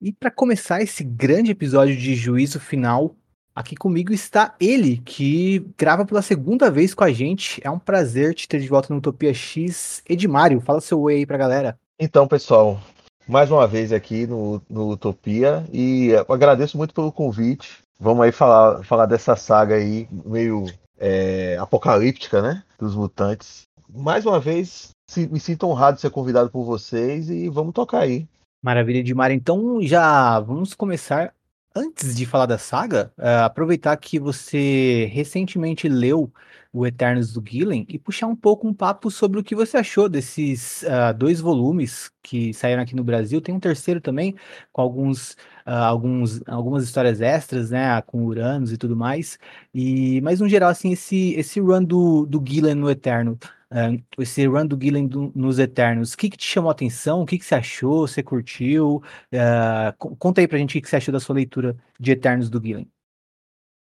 E 0.00 0.12
para 0.12 0.30
começar 0.30 0.80
esse 0.80 1.02
grande 1.02 1.50
episódio 1.50 1.96
de 1.96 2.14
juízo 2.14 2.60
final, 2.60 3.16
aqui 3.52 3.74
comigo 3.74 4.12
está 4.12 4.54
ele, 4.60 4.98
que 4.98 5.66
grava 5.76 6.06
pela 6.06 6.22
segunda 6.22 6.70
vez 6.70 6.94
com 6.94 7.02
a 7.02 7.10
gente. 7.10 7.60
É 7.64 7.68
um 7.68 7.80
prazer 7.80 8.34
te 8.34 8.46
ter 8.46 8.60
de 8.60 8.68
volta 8.68 8.92
no 8.92 9.00
Utopia 9.00 9.34
X. 9.34 10.00
Edmário, 10.08 10.60
fala 10.60 10.80
seu 10.80 11.00
oi 11.00 11.16
aí 11.16 11.26
pra 11.26 11.36
galera. 11.36 11.76
Então, 11.98 12.28
pessoal, 12.28 12.80
mais 13.28 13.50
uma 13.50 13.66
vez 13.66 13.92
aqui 13.92 14.26
no, 14.26 14.60
no 14.68 14.90
Utopia 14.90 15.64
e 15.70 16.08
eu 16.08 16.34
agradeço 16.34 16.78
muito 16.78 16.94
pelo 16.94 17.12
convite. 17.12 17.78
Vamos 18.00 18.24
aí 18.24 18.32
falar, 18.32 18.82
falar 18.84 19.06
dessa 19.06 19.36
saga 19.36 19.74
aí 19.74 20.08
meio 20.24 20.64
é, 20.98 21.56
apocalíptica, 21.58 22.40
né? 22.40 22.62
Dos 22.78 22.94
mutantes. 22.94 23.62
Mais 23.88 24.24
uma 24.24 24.40
vez, 24.40 24.90
me 25.16 25.38
sinto 25.38 25.66
honrado 25.66 25.96
de 25.96 26.00
ser 26.00 26.10
convidado 26.10 26.50
por 26.50 26.64
vocês 26.64 27.28
e 27.28 27.48
vamos 27.48 27.74
tocar 27.74 28.00
aí. 28.00 28.26
Maravilha, 28.62 28.98
Edmar. 28.98 29.30
Então 29.30 29.78
já 29.82 30.40
vamos 30.40 30.74
começar. 30.74 31.32
Antes 31.80 32.16
de 32.16 32.26
falar 32.26 32.46
da 32.46 32.58
saga, 32.58 33.12
uh, 33.16 33.44
aproveitar 33.44 33.96
que 33.96 34.18
você 34.18 35.08
recentemente 35.12 35.88
leu 35.88 36.32
o 36.72 36.84
Eternos 36.84 37.32
do 37.32 37.40
Gillen 37.48 37.86
e 37.88 37.96
puxar 37.96 38.26
um 38.26 38.34
pouco 38.34 38.66
um 38.66 38.74
papo 38.74 39.12
sobre 39.12 39.38
o 39.38 39.44
que 39.44 39.54
você 39.54 39.76
achou 39.76 40.08
desses 40.08 40.82
uh, 40.82 41.14
dois 41.16 41.40
volumes 41.40 42.10
que 42.20 42.52
saíram 42.52 42.82
aqui 42.82 42.96
no 42.96 43.04
Brasil. 43.04 43.40
Tem 43.40 43.54
um 43.54 43.60
terceiro 43.60 44.00
também, 44.00 44.34
com 44.72 44.82
alguns, 44.82 45.34
uh, 45.64 45.70
alguns, 45.86 46.42
algumas 46.48 46.82
histórias 46.82 47.20
extras, 47.20 47.70
né? 47.70 48.02
Com 48.02 48.24
Uranus 48.24 48.72
e 48.72 48.76
tudo 48.76 48.96
mais. 48.96 49.38
E, 49.72 50.20
mas 50.22 50.40
no 50.40 50.48
geral, 50.48 50.70
assim, 50.70 50.90
esse, 50.90 51.34
esse 51.34 51.60
run 51.60 51.84
do, 51.84 52.26
do 52.26 52.42
Gillen 52.44 52.74
no 52.74 52.90
Eterno 52.90 53.38
uh, 53.72 54.02
esse 54.18 54.46
run 54.46 54.66
do 54.66 54.78
Gillen 54.80 55.08
nos 55.34 55.58
Eternos, 55.58 56.12
o 56.12 56.18
que, 56.18 56.30
que 56.30 56.36
te 56.36 56.46
chamou 56.46 56.68
a 56.68 56.72
atenção? 56.72 57.22
O 57.22 57.26
que, 57.26 57.38
que 57.38 57.44
você 57.44 57.54
achou? 57.54 58.06
Você 58.06 58.22
curtiu? 58.22 59.02
Uh, 59.32 60.16
conta 60.16 60.40
aí 60.40 60.48
pra 60.48 60.58
gente 60.58 60.78
o 60.78 60.82
que 60.82 60.88
você 60.88 60.96
achou 60.96 61.12
da 61.12 61.20
sua 61.20 61.36
leitura 61.36 61.76
de 61.98 62.12
Eternos 62.12 62.50
do 62.50 62.62
Gillen. 62.62 62.90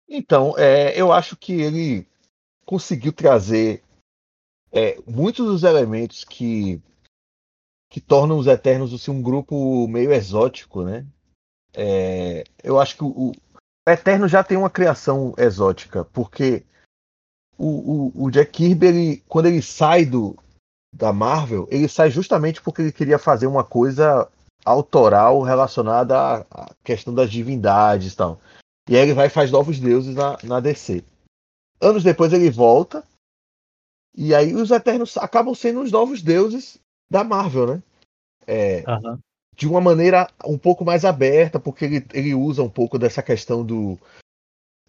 Então, 0.08 0.54
é, 0.58 1.00
eu 1.00 1.12
acho 1.12 1.36
que 1.36 1.54
ele 1.54 2.06
conseguiu 2.66 3.12
trazer 3.12 3.82
é, 4.72 4.98
muitos 5.08 5.46
dos 5.46 5.64
elementos 5.64 6.24
que, 6.24 6.82
que 7.90 8.00
tornam 8.00 8.38
os 8.38 8.48
Eternos 8.48 8.94
assim, 8.94 9.12
um 9.12 9.22
grupo 9.22 9.88
meio 9.88 10.12
exótico, 10.12 10.84
né? 10.84 11.06
é, 11.76 12.44
eu 12.64 12.80
acho 12.80 12.96
que 12.96 13.04
o, 13.04 13.32
o 13.32 13.34
Eterno 13.88 14.28
já 14.28 14.44
tem 14.44 14.58
uma 14.58 14.70
criação 14.70 15.34
exótica, 15.38 16.06
porque 16.06 16.64
o, 17.58 18.12
o, 18.18 18.26
o 18.26 18.32
Jack 18.32 18.52
Kirby, 18.52 18.86
ele, 18.86 19.24
quando 19.28 19.48
ele 19.48 19.62
sai 19.62 20.06
do, 20.06 20.36
da 20.94 21.14
Marvel, 21.14 21.68
ele 21.72 21.88
sai 21.88 22.10
justamente 22.10 22.62
porque 22.62 22.82
ele 22.82 22.92
queria 22.92 23.20
fazer 23.20 23.48
uma 23.48 23.64
coisa 23.64 24.28
autoral 24.66 25.42
relacionada 25.42 26.18
à, 26.18 26.38
à 26.52 26.70
questão 26.84 27.14
das 27.14 27.32
divindades 27.32 28.14
e 28.14 28.16
tal. 28.16 28.40
E 28.90 28.96
aí 28.96 29.04
ele 29.04 29.14
vai 29.14 29.28
e 29.28 29.30
faz 29.30 29.52
Novos 29.52 29.80
Deuses 29.80 30.16
na, 30.16 30.38
na 30.44 30.60
DC. 30.60 31.04
Anos 31.82 32.04
depois 32.04 32.32
ele 32.32 32.50
volta, 32.50 33.04
e 34.16 34.34
aí 34.34 34.54
os 34.54 34.70
Eternos 34.72 35.18
acabam 35.18 35.56
sendo 35.56 35.82
os 35.82 35.92
novos 35.92 36.22
deuses 36.22 36.80
da 37.10 37.24
Marvel, 37.24 37.68
né? 37.68 37.84
É, 38.46 38.84
Aham. 38.88 39.20
de 39.56 39.68
uma 39.68 39.82
maneira 39.82 40.30
um 40.46 40.58
pouco 40.58 40.86
mais 40.86 41.04
aberta, 41.04 41.60
porque 41.60 41.86
ele, 41.86 42.08
ele 42.14 42.36
usa 42.36 42.62
um 42.62 42.70
pouco 42.70 43.00
dessa 43.00 43.24
questão 43.24 43.66
do. 43.66 43.98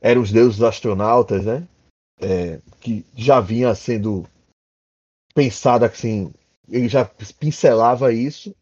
Eram 0.00 0.21
os 0.21 0.30
deuses 0.30 0.62
astronautas, 0.62 1.47
né? 1.47 1.66
É, 2.21 2.61
que 2.80 3.04
já 3.16 3.40
vinha 3.40 3.75
sendo 3.75 4.26
pensada 5.35 5.87
assim. 5.87 6.33
Ele 6.68 6.88
já 6.88 7.04
pincelava 7.04 8.12
isso 8.12 8.54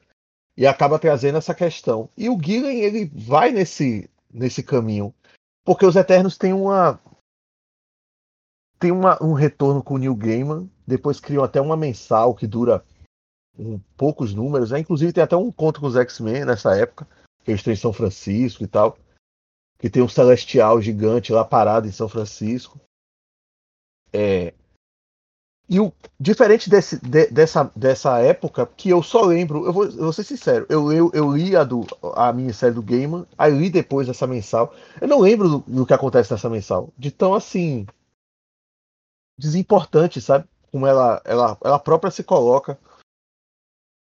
e 0.56 0.66
acaba 0.66 0.98
trazendo 0.98 1.38
essa 1.38 1.54
questão. 1.54 2.08
E 2.16 2.28
o 2.28 2.38
Gillen, 2.40 2.80
ele 2.80 3.04
vai 3.06 3.50
nesse, 3.52 4.10
nesse 4.32 4.62
caminho, 4.62 5.14
porque 5.64 5.86
os 5.86 5.96
Eternos 5.96 6.36
têm 6.36 6.52
uma. 6.52 7.00
Tem 8.78 8.90
uma, 8.90 9.22
um 9.22 9.32
retorno 9.32 9.80
com 9.82 9.94
o 9.94 9.98
Neil 9.98 10.16
Gaiman, 10.16 10.68
depois 10.84 11.20
criam 11.20 11.44
até 11.44 11.60
uma 11.60 11.76
mensal 11.76 12.34
que 12.34 12.48
dura 12.48 12.84
um, 13.56 13.78
poucos 13.96 14.34
números, 14.34 14.72
né? 14.72 14.80
Inclusive 14.80 15.12
tem 15.12 15.22
até 15.22 15.36
um 15.36 15.52
conto 15.52 15.80
com 15.80 15.86
os 15.86 15.94
X-Men 15.94 16.44
nessa 16.44 16.76
época, 16.76 17.06
que 17.44 17.50
eles 17.52 17.60
estão 17.60 17.72
em 17.72 17.76
São 17.76 17.92
Francisco 17.92 18.64
e 18.64 18.66
tal. 18.66 18.98
Que 19.78 19.88
tem 19.88 20.02
um 20.02 20.08
celestial 20.08 20.80
gigante 20.80 21.32
lá 21.32 21.44
parado 21.44 21.86
em 21.86 21.92
São 21.92 22.08
Francisco. 22.08 22.80
É... 24.12 24.52
E 25.68 25.80
o 25.80 25.92
diferente 26.20 26.68
desse, 26.68 26.98
de, 27.00 27.28
dessa, 27.28 27.70
dessa 27.74 28.18
época, 28.18 28.66
que 28.66 28.90
eu 28.90 29.02
só 29.02 29.22
lembro, 29.22 29.64
eu 29.64 29.72
vou, 29.72 29.84
eu 29.84 30.04
vou 30.04 30.12
ser 30.12 30.24
sincero, 30.24 30.66
eu, 30.68 30.92
eu, 30.92 31.10
eu 31.14 31.34
li 31.34 31.56
a, 31.56 31.64
do, 31.64 31.86
a 32.14 32.32
minissérie 32.32 32.74
do 32.74 32.82
Gaiman, 32.82 33.26
aí 33.38 33.52
li 33.56 33.70
depois 33.70 34.08
essa 34.08 34.26
mensal. 34.26 34.74
Eu 35.00 35.08
não 35.08 35.20
lembro 35.20 35.48
do, 35.48 35.58
do 35.60 35.86
que 35.86 35.94
acontece 35.94 36.30
nessa 36.30 36.50
mensal. 36.50 36.92
De 36.98 37.10
tão 37.10 37.32
assim. 37.32 37.86
desimportante, 39.38 40.20
sabe? 40.20 40.46
Como 40.70 40.86
ela, 40.86 41.22
ela, 41.24 41.56
ela 41.64 41.78
própria 41.78 42.10
se 42.10 42.22
coloca. 42.22 42.78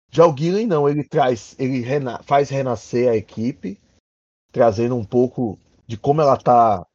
Já 0.09 0.25
o 0.25 0.35
Gillen 0.35 0.67
não, 0.67 0.87
ele 0.87 1.03
traz, 1.03 1.55
ele 1.59 1.81
rena, 1.81 2.21
faz 2.23 2.49
renascer 2.49 3.09
a 3.09 3.15
equipe, 3.15 3.77
trazendo 4.51 4.95
um 4.95 5.03
pouco 5.03 5.59
de 5.85 5.97
como 5.97 6.21
ela 6.21 6.37
tá 6.37 6.85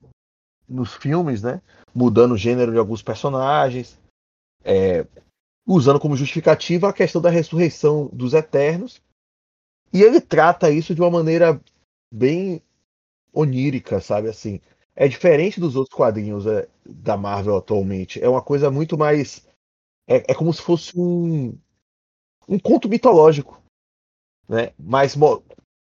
nos 0.69 0.95
filmes, 0.95 1.43
né? 1.43 1.61
Mudando 1.95 2.33
o 2.33 2.39
gênero 2.39 2.73
de 2.73 2.79
alguns 2.79 3.03
personagens, 3.03 3.99
é, 4.65 5.07
usando 5.67 6.01
como 6.01 6.17
justificativa 6.17 6.89
a 6.89 6.93
questão 6.93 7.21
da 7.21 7.31
ressurreição 7.31 8.09
dos 8.13 8.35
Eternos. 8.35 9.03
E 9.93 10.03
ele 10.03 10.21
trata 10.21 10.71
isso 10.71 10.95
de 10.95 11.01
uma 11.01 11.11
maneira 11.11 11.61
bem 12.13 12.63
onírica, 13.33 14.01
sabe? 14.01 14.29
Assim, 14.29 14.61
é 14.95 15.07
diferente 15.09 15.61
dos 15.61 15.77
outros 15.77 15.97
quadrinhos 15.97 16.47
é, 16.47 16.69
da 16.85 17.17
Marvel 17.17 17.57
atualmente. 17.57 18.23
É 18.23 18.29
uma 18.29 18.43
coisa 18.43 18.71
muito 18.71 18.97
mais. 18.97 19.47
É, 20.07 20.33
é 20.33 20.35
como 20.35 20.53
se 20.53 20.63
fosse 20.63 20.99
um, 20.99 21.57
um 22.49 22.59
conto 22.59 22.89
mitológico, 22.89 23.63
né? 24.49 24.73
mais 24.79 25.17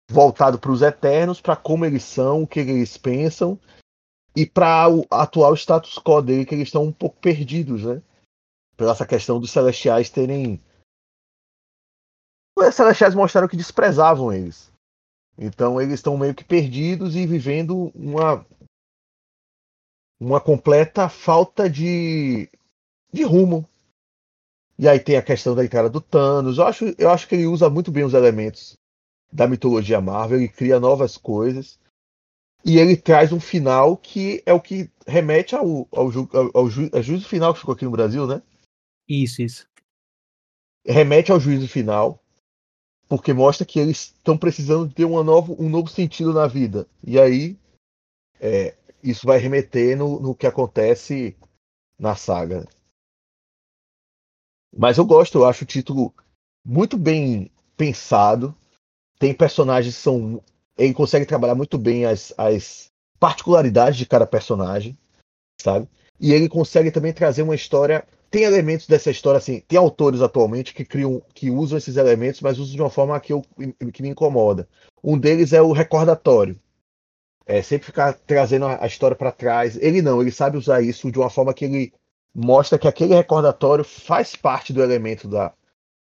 voltado 0.10 0.60
para 0.60 0.72
os 0.72 0.82
Eternos, 0.82 1.40
para 1.40 1.56
como 1.56 1.86
eles 1.86 2.04
são, 2.04 2.44
o 2.44 2.48
que 2.48 2.60
eles 2.60 2.98
pensam 2.98 3.60
e 4.42 4.46
para 4.46 4.90
o 4.90 5.06
atual 5.10 5.54
status 5.54 6.00
quo 6.00 6.22
dele, 6.22 6.46
que 6.46 6.56
eles 6.56 6.70
estão 6.70 6.84
um 6.84 6.92
pouco 6.92 7.18
perdidos, 7.20 7.84
né? 7.84 8.02
Pela 8.78 8.92
essa 8.92 9.06
questão 9.06 9.40
dos 9.40 9.52
Celestiais 9.52 10.10
terem. 10.10 10.62
Os 12.58 12.76
Celestiais 12.76 13.16
mostraram 13.16 13.48
que 13.48 13.58
desprezavam 13.58 14.32
eles. 14.32 14.72
Então 15.38 15.82
eles 15.82 15.96
estão 15.96 16.18
meio 16.18 16.36
que 16.36 16.44
perdidos 16.44 17.16
e 17.16 17.26
vivendo 17.26 17.92
uma 17.96 18.46
uma 20.20 20.42
completa 20.42 21.08
falta 21.08 21.70
de, 21.70 22.50
de 23.12 23.24
rumo, 23.24 23.66
e 24.78 24.86
aí 24.86 25.00
tem 25.00 25.16
a 25.16 25.22
questão 25.22 25.56
da 25.56 25.64
entrada 25.64 25.90
do 25.90 26.02
Thanos. 26.02 26.58
Eu 26.58 26.66
acho, 26.66 26.96
eu 26.98 27.10
acho 27.10 27.26
que 27.26 27.36
ele 27.36 27.48
usa 27.48 27.70
muito 27.70 27.90
bem 27.90 28.04
os 28.04 28.14
elementos 28.14 28.78
da 29.32 29.48
mitologia 29.48 30.02
Marvel, 30.02 30.40
ele 30.40 30.50
cria 30.50 30.78
novas 30.78 31.18
coisas. 31.18 31.79
E 32.66 32.78
ele 32.78 32.98
traz 32.98 33.32
um 33.32 33.40
final 33.40 33.96
que 33.96 34.44
é 34.46 34.54
o 34.54 34.62
que 34.62 34.92
remete 35.08 35.56
ao, 35.56 35.88
ao, 35.92 36.12
ju, 36.12 36.30
ao, 36.34 36.52
ao, 36.54 36.70
ju, 36.70 36.90
ao 36.94 37.02
juízo 37.02 37.28
final 37.28 37.54
que 37.54 37.60
ficou 37.60 37.74
aqui 37.74 37.86
no 37.86 37.92
Brasil, 37.92 38.28
né? 38.28 38.42
Isso, 39.08 39.42
isso. 39.42 39.68
Remete 40.86 41.32
ao 41.32 41.40
juízo 41.40 41.68
final, 41.68 42.22
porque 43.08 43.34
mostra 43.34 43.66
que 43.66 43.80
eles 43.80 44.14
estão 44.16 44.38
precisando 44.38 44.94
ter 44.94 45.06
uma 45.06 45.22
um 45.22 45.70
novo 45.70 45.88
sentido 45.88 46.34
na 46.34 46.48
vida. 46.48 46.88
E 47.04 47.20
aí 47.20 47.58
é, 48.40 48.76
isso 49.04 49.26
vai 49.26 49.38
remeter 49.38 49.98
no, 49.98 50.20
no 50.20 50.36
que 50.36 50.48
acontece 50.48 51.36
na 51.98 52.16
saga. 52.16 52.68
Mas 54.76 54.98
eu 54.98 55.06
gosto, 55.06 55.40
eu 55.40 55.46
acho 55.46 55.64
o 55.64 55.68
título 55.68 56.14
muito 56.64 56.98
bem 56.98 57.52
pensado. 57.76 58.56
Tem 59.18 59.34
personagens 59.34 59.96
que 59.96 60.02
são. 60.02 60.44
Ele 60.80 60.94
consegue 60.94 61.26
trabalhar 61.26 61.56
muito 61.56 61.78
bem 61.78 62.06
as, 62.06 62.34
as 62.38 62.90
particularidades 63.20 63.98
de 63.98 64.06
cada 64.06 64.26
personagem, 64.26 64.98
sabe? 65.62 65.88
E 66.20 66.32
ele 66.32 66.48
consegue 66.48 66.90
também 66.90 67.12
trazer 67.12 67.42
uma 67.42 67.54
história. 67.54 68.08
Tem 68.32 68.44
elementos 68.44 68.88
dessa 68.88 69.12
história, 69.12 69.38
assim, 69.38 69.60
tem 69.68 69.78
autores 69.78 70.22
atualmente 70.22 70.74
que 70.74 70.86
criam, 70.86 71.22
que 71.34 71.50
usam 71.50 71.78
esses 71.78 71.98
elementos, 71.98 72.42
mas 72.42 72.58
usam 72.60 72.76
de 72.76 72.82
uma 72.82 72.90
forma 72.90 73.20
que, 73.20 73.34
eu, 73.34 73.44
que 73.94 74.02
me 74.02 74.10
incomoda. 74.10 74.68
Um 75.04 75.18
deles 75.18 75.52
é 75.52 75.62
o 75.62 75.72
recordatório. 75.72 76.58
É, 77.46 77.62
sempre 77.64 77.88
ficar 77.88 78.14
trazendo 78.14 78.68
a 78.68 78.86
história 78.86 79.18
para 79.18 79.32
trás. 79.32 79.76
Ele 79.82 80.02
não, 80.02 80.22
ele 80.22 80.32
sabe 80.32 80.58
usar 80.58 80.82
isso 80.82 81.12
de 81.12 81.18
uma 81.18 81.30
forma 81.30 81.54
que 81.54 81.66
ele 81.66 81.94
mostra 82.34 82.78
que 82.78 82.88
aquele 82.88 83.16
recordatório 83.16 83.84
faz 83.84 84.36
parte 84.36 84.72
do 84.72 84.84
elemento 84.84 85.28
da, 85.28 85.52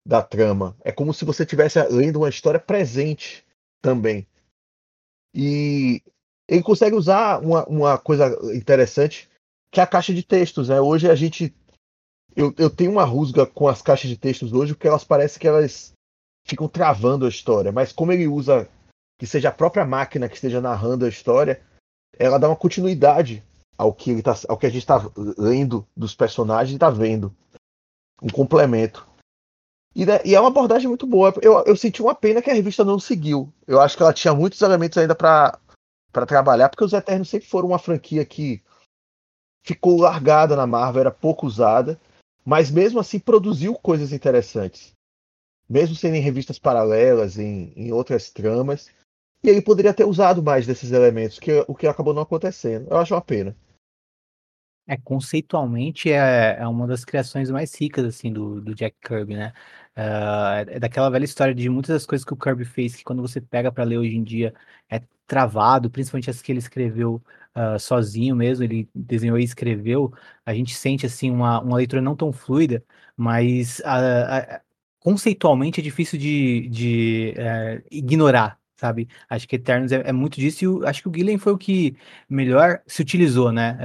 da 0.08 0.22
trama. 0.24 0.76
É 0.82 0.92
como 0.92 1.14
se 1.14 1.26
você 1.26 1.44
estivesse 1.44 1.82
lendo 1.90 2.18
uma 2.18 2.30
história 2.30 2.60
presente 2.60 3.46
também. 3.82 4.26
E 5.36 6.02
ele 6.48 6.64
consegue 6.64 6.96
usar 6.96 7.42
uma, 7.42 7.66
uma 7.66 7.98
coisa 7.98 8.28
interessante, 8.56 9.30
que 9.70 9.82
é 9.82 9.84
a 9.84 9.88
caixa 9.88 10.14
de 10.14 10.24
textos. 10.24 10.70
Né? 10.70 10.80
Hoje 10.80 11.10
a 11.10 11.16
gente. 11.16 11.54
Eu, 12.34 12.54
eu 12.58 12.70
tenho 12.70 12.92
uma 12.92 13.04
rusga 13.04 13.46
com 13.46 13.68
as 13.68 13.82
caixas 13.82 14.10
de 14.10 14.18
textos 14.18 14.54
hoje, 14.54 14.74
porque 14.74 14.88
elas 14.88 15.04
parecem 15.04 15.40
que 15.40 15.48
elas 15.48 15.94
ficam 16.46 16.68
travando 16.68 17.26
a 17.26 17.30
história. 17.30 17.72
Mas 17.72 17.92
como 17.92 18.12
ele 18.12 18.28
usa 18.28 18.70
que 19.18 19.28
seja 19.28 19.50
a 19.50 19.54
própria 19.54 19.86
máquina 19.86 20.28
que 20.28 20.36
esteja 20.36 20.62
narrando 20.62 21.06
a 21.06 21.10
história, 21.10 21.62
ela 22.18 22.38
dá 22.38 22.48
uma 22.48 22.56
continuidade 22.56 23.44
ao 23.78 23.94
que, 23.94 24.12
ele 24.12 24.22
tá, 24.22 24.36
ao 24.48 24.58
que 24.58 24.66
a 24.66 24.70
gente 24.70 24.82
está 24.82 25.02
lendo 25.38 25.86
dos 25.96 26.16
personagens 26.16 26.72
e 26.72 26.76
está 26.76 26.90
vendo. 26.90 27.34
Um 28.22 28.30
complemento. 28.30 29.08
E, 29.96 30.04
e, 30.26 30.36
é 30.36 30.40
uma 30.40 30.50
abordagem 30.50 30.90
muito 30.90 31.08
boa. 31.08 31.34
Eu, 31.42 31.64
eu 31.66 31.76
senti 31.76 32.02
uma 32.02 32.14
pena 32.14 32.42
que 32.42 32.52
a 32.52 32.54
revista 32.54 32.84
não 32.84 33.00
seguiu. 33.00 33.52
Eu 33.66 33.80
acho 33.80 33.96
que 33.96 34.04
ela 34.04 34.14
tinha 34.14 34.34
muitos 34.34 34.62
elementos 34.62 34.98
ainda 34.98 35.16
para 35.16 35.58
trabalhar, 36.28 36.68
porque 36.68 36.84
os 36.84 36.92
Eternos 36.92 37.30
sempre 37.30 37.48
foram 37.48 37.70
uma 37.70 37.80
franquia 37.80 38.26
que 38.26 38.62
ficou 39.64 40.00
largada 40.00 40.56
na 40.56 40.68
Marvel, 40.68 41.02
era 41.02 41.12
pouco 41.12 41.48
usada, 41.48 42.00
mas 42.44 42.70
mesmo 42.70 43.00
assim 43.00 43.18
produziu 43.18 43.74
coisas 43.74 44.12
interessantes. 44.12 44.94
Mesmo 45.68 45.96
sendo 45.96 46.16
em 46.16 46.22
revistas 46.22 46.60
paralelas, 46.60 47.40
em, 47.40 47.74
em 47.76 47.92
outras 47.92 48.30
tramas. 48.30 48.90
E 49.44 49.50
ele 49.50 49.62
poderia 49.62 49.94
ter 49.94 50.04
usado 50.04 50.44
mais 50.44 50.68
desses 50.68 50.92
elementos, 50.92 51.40
que 51.40 51.64
o 51.68 51.74
que 51.74 51.88
acabou 51.88 52.14
não 52.14 52.22
acontecendo. 52.22 52.88
Eu 52.90 52.98
acho 52.98 53.16
uma 53.16 53.22
pena. 53.22 53.56
É, 54.88 54.98
conceitualmente 54.98 56.12
é, 56.12 56.58
é 56.60 56.68
uma 56.68 56.86
das 56.86 57.04
criações 57.04 57.50
mais 57.50 57.74
ricas, 57.74 58.06
assim, 58.06 58.32
do, 58.32 58.62
do 58.62 58.76
Jack 58.76 58.96
Kirby, 59.02 59.36
né? 59.36 59.52
Uh, 59.98 60.70
é 60.70 60.80
daquela 60.80 61.10
velha 61.10 61.24
história 61.26 61.56
de 61.56 61.68
muitas 61.70 61.96
das 61.96 62.06
coisas 62.06 62.24
que 62.24 62.34
o 62.34 62.38
Kirby 62.38 62.66
fez, 62.66 62.96
que 62.96 63.04
quando 63.04 63.22
você 63.22 63.42
pega 63.42 63.72
para 63.72 63.84
ler 63.84 63.98
hoje 63.98 64.16
em 64.16 64.24
dia 64.24 64.54
é 64.90 65.02
travado, 65.26 65.90
principalmente 65.90 66.30
as 66.30 66.40
que 66.42 66.52
ele 66.52 66.60
escreveu 66.60 67.16
uh, 67.56 67.80
sozinho 67.80 68.36
mesmo, 68.36 68.64
ele 68.64 68.88
desenhou 68.94 69.40
e 69.40 69.44
escreveu, 69.44 70.14
a 70.46 70.54
gente 70.54 70.76
sente, 70.76 71.06
assim, 71.06 71.32
uma, 71.32 71.60
uma 71.62 71.78
leitura 71.78 72.02
não 72.02 72.16
tão 72.16 72.32
fluida, 72.32 72.84
mas 73.18 73.80
uh, 73.80 74.62
conceitualmente 75.00 75.80
é 75.80 75.84
difícil 75.84 76.18
de, 76.20 76.68
de 76.70 77.34
eh, 77.38 77.84
ignorar, 77.92 78.60
sabe? 78.76 79.08
Acho 79.30 79.48
que 79.48 79.56
Eternos 79.56 79.92
é, 79.92 80.04
é 80.10 80.12
muito 80.12 80.40
disso 80.40 80.64
e 80.64 80.68
o, 80.68 80.86
acho 80.88 81.02
que 81.02 81.10
o 81.10 81.14
Gillen 81.14 81.38
foi 81.38 81.54
o 81.54 81.58
que 81.58 81.96
melhor 82.30 82.82
se 82.88 83.02
utilizou, 83.02 83.52
né? 83.52 83.78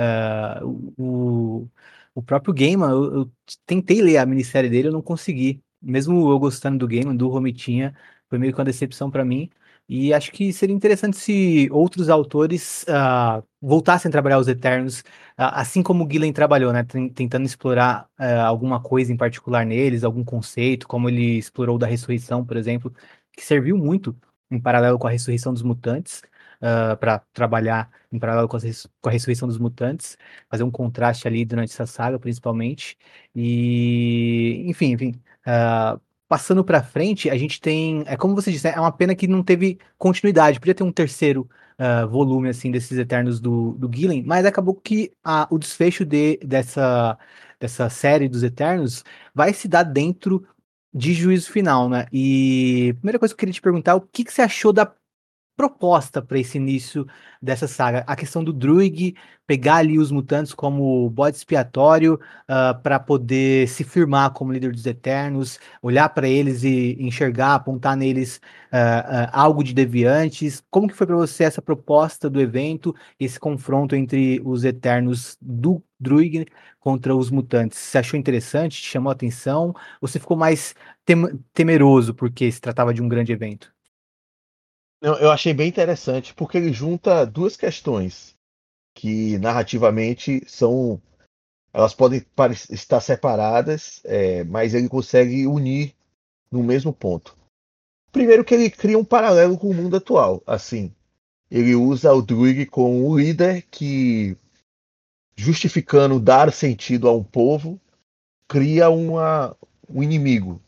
Uh, 0.64 0.94
o, 0.98 1.68
o 2.14 2.22
próprio 2.22 2.52
Gaiman, 2.54 2.90
eu, 2.90 3.14
eu, 3.14 3.32
tentei 3.66 4.02
ler 4.02 4.18
a 4.18 4.26
minissérie 4.26 4.70
dele, 4.70 4.88
eu 4.88 4.92
não 4.92 5.02
consegui. 5.02 5.62
Mesmo 5.80 6.30
eu 6.30 6.38
gostando 6.38 6.78
do 6.78 6.88
Gaiman, 6.88 7.16
do 7.16 7.28
Romitinha, 7.28 7.96
foi 8.28 8.38
meio 8.38 8.52
que 8.52 8.58
uma 8.60 8.64
decepção 8.64 9.10
para 9.10 9.24
mim, 9.24 9.50
E 9.88 10.14
acho 10.14 10.30
que 10.32 10.52
seria 10.52 10.74
interessante 10.74 11.16
se 11.16 11.68
outros 11.72 12.08
autores 12.08 12.84
uh, 12.84 13.44
voltassem 13.60 14.08
a 14.08 14.12
trabalhar 14.12 14.38
os 14.38 14.48
Eternos, 14.48 15.00
uh, 15.00 15.04
assim 15.52 15.82
como 15.82 16.04
o 16.04 16.10
Gillen 16.10 16.32
trabalhou, 16.32 16.72
né? 16.72 16.84
Tentando 17.14 17.46
explorar 17.46 18.08
uh, 18.18 18.42
alguma 18.46 18.80
coisa 18.80 19.12
em 19.12 19.16
particular 19.16 19.66
neles, 19.66 20.04
algum 20.04 20.24
conceito, 20.24 20.86
como 20.86 21.08
ele 21.08 21.38
explorou 21.38 21.78
da 21.78 21.86
ressurreição, 21.86 22.44
por 22.44 22.56
exemplo, 22.56 22.94
que 23.32 23.44
serviu 23.44 23.76
muito 23.76 24.16
em 24.50 24.60
paralelo 24.60 24.98
com 24.98 25.06
a 25.06 25.10
ressurreição 25.10 25.52
dos 25.52 25.62
mutantes, 25.62 26.22
para 26.98 27.20
trabalhar 27.32 27.90
em 28.12 28.18
paralelo 28.18 28.48
com 28.48 28.56
a, 28.56 28.60
com 29.00 29.08
a 29.08 29.12
ressurreição 29.12 29.48
dos 29.48 29.58
mutantes, 29.58 30.16
fazer 30.50 30.62
um 30.62 30.70
contraste 30.70 31.26
ali 31.26 31.44
durante 31.44 31.72
essa 31.72 31.86
saga, 31.86 32.18
principalmente. 32.18 32.98
E, 33.34 34.64
enfim, 34.66 34.92
enfim. 34.92 35.14
Uh, 35.46 36.00
passando 36.28 36.64
para 36.64 36.82
frente, 36.82 37.30
a 37.30 37.36
gente 37.36 37.60
tem, 37.60 38.04
é 38.06 38.16
como 38.16 38.34
você 38.34 38.52
disse, 38.52 38.66
né, 38.66 38.74
é 38.76 38.80
uma 38.80 38.92
pena 38.92 39.14
que 39.14 39.26
não 39.26 39.42
teve 39.42 39.78
continuidade. 39.96 40.60
Podia 40.60 40.74
ter 40.74 40.84
um 40.84 40.92
terceiro 40.92 41.48
uh, 41.78 42.06
volume 42.08 42.48
assim 42.48 42.70
desses 42.70 42.98
Eternos 42.98 43.40
do, 43.40 43.72
do 43.72 43.90
Gillen, 43.92 44.22
mas 44.24 44.44
acabou 44.44 44.74
que 44.74 45.12
a, 45.24 45.46
o 45.50 45.58
desfecho 45.58 46.04
de, 46.04 46.38
dessa, 46.44 47.18
dessa 47.58 47.88
série 47.88 48.28
dos 48.28 48.42
Eternos 48.42 49.04
vai 49.34 49.52
se 49.54 49.66
dar 49.66 49.82
dentro 49.82 50.46
de 50.92 51.12
Juízo 51.14 51.50
Final, 51.52 51.88
né? 51.88 52.06
E 52.12 52.90
a 52.90 52.94
primeira 52.94 53.18
coisa 53.18 53.34
que 53.34 53.36
eu 53.36 53.38
queria 53.40 53.54
te 53.54 53.62
perguntar, 53.62 53.94
o 53.94 54.00
que, 54.00 54.24
que 54.24 54.32
você 54.32 54.42
achou 54.42 54.72
da 54.72 54.92
proposta 55.60 56.22
para 56.22 56.38
esse 56.38 56.56
início 56.56 57.06
dessa 57.40 57.68
saga. 57.68 58.02
A 58.06 58.16
questão 58.16 58.42
do 58.42 58.50
Druig 58.50 59.14
pegar 59.46 59.76
ali 59.76 59.98
os 59.98 60.10
mutantes 60.10 60.54
como 60.54 61.10
bode 61.10 61.36
expiatório 61.36 62.14
uh, 62.14 62.18
ah, 62.48 62.74
para 62.74 62.98
poder 62.98 63.68
se 63.68 63.84
firmar 63.84 64.30
como 64.30 64.52
líder 64.52 64.72
dos 64.72 64.86
Eternos, 64.86 65.58
olhar 65.82 66.08
para 66.08 66.26
eles 66.26 66.62
e 66.64 66.96
enxergar, 66.98 67.56
apontar 67.56 67.94
neles 67.94 68.40
uh, 68.72 69.26
uh, 69.26 69.28
algo 69.32 69.62
de 69.62 69.74
deviantes. 69.74 70.62
Como 70.70 70.88
que 70.88 70.94
foi 70.94 71.06
para 71.06 71.16
você 71.16 71.44
essa 71.44 71.60
proposta 71.60 72.30
do 72.30 72.40
evento, 72.40 72.94
esse 73.18 73.38
confronto 73.38 73.94
entre 73.94 74.40
os 74.42 74.64
Eternos 74.64 75.36
do 75.42 75.82
Druig 75.98 76.46
contra 76.78 77.14
os 77.14 77.30
mutantes? 77.30 77.78
Você 77.78 77.98
achou 77.98 78.18
interessante? 78.18 78.80
Te 78.80 78.88
chamou 78.88 79.10
a 79.10 79.12
atenção? 79.12 79.74
Ou 80.00 80.08
você 80.08 80.18
ficou 80.18 80.38
mais 80.38 80.74
tem 81.04 81.16
temeroso 81.52 82.14
porque 82.14 82.50
se 82.50 82.60
tratava 82.62 82.94
de 82.94 83.02
um 83.02 83.08
grande 83.08 83.32
evento? 83.32 83.70
Eu 85.02 85.30
achei 85.30 85.54
bem 85.54 85.68
interessante, 85.68 86.34
porque 86.34 86.58
ele 86.58 86.72
junta 86.72 87.24
duas 87.24 87.56
questões 87.56 88.36
que 88.94 89.38
narrativamente 89.38 90.42
são. 90.46 91.00
Elas 91.72 91.94
podem 91.94 92.22
estar 92.70 93.00
separadas, 93.00 94.02
é, 94.04 94.44
mas 94.44 94.74
ele 94.74 94.88
consegue 94.88 95.46
unir 95.46 95.94
no 96.50 96.62
mesmo 96.62 96.92
ponto. 96.92 97.36
Primeiro 98.12 98.44
que 98.44 98.52
ele 98.52 98.68
cria 98.68 98.98
um 98.98 99.04
paralelo 99.04 99.56
com 99.56 99.70
o 99.70 99.74
mundo 99.74 99.96
atual. 99.96 100.42
Assim, 100.46 100.92
ele 101.50 101.74
usa 101.74 102.12
o 102.12 102.20
Druig 102.20 102.66
como 102.66 103.08
um 103.08 103.16
líder 103.16 103.62
que, 103.70 104.36
justificando 105.36 106.20
dar 106.20 106.52
sentido 106.52 107.08
a 107.08 107.12
um 107.12 107.24
povo, 107.24 107.80
cria 108.48 108.90
uma, 108.90 109.56
um 109.88 110.02
inimigo, 110.02 110.60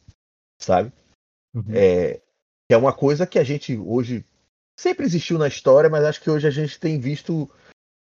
sabe? 0.58 0.92
Uhum. 1.52 1.64
É, 1.74 2.21
que 2.72 2.74
é 2.74 2.78
uma 2.78 2.94
coisa 2.94 3.26
que 3.26 3.38
a 3.38 3.44
gente 3.44 3.76
hoje 3.76 4.24
sempre 4.74 5.04
existiu 5.04 5.36
na 5.36 5.46
história, 5.46 5.90
mas 5.90 6.04
acho 6.04 6.22
que 6.22 6.30
hoje 6.30 6.48
a 6.48 6.50
gente 6.50 6.80
tem 6.80 6.98
visto 6.98 7.50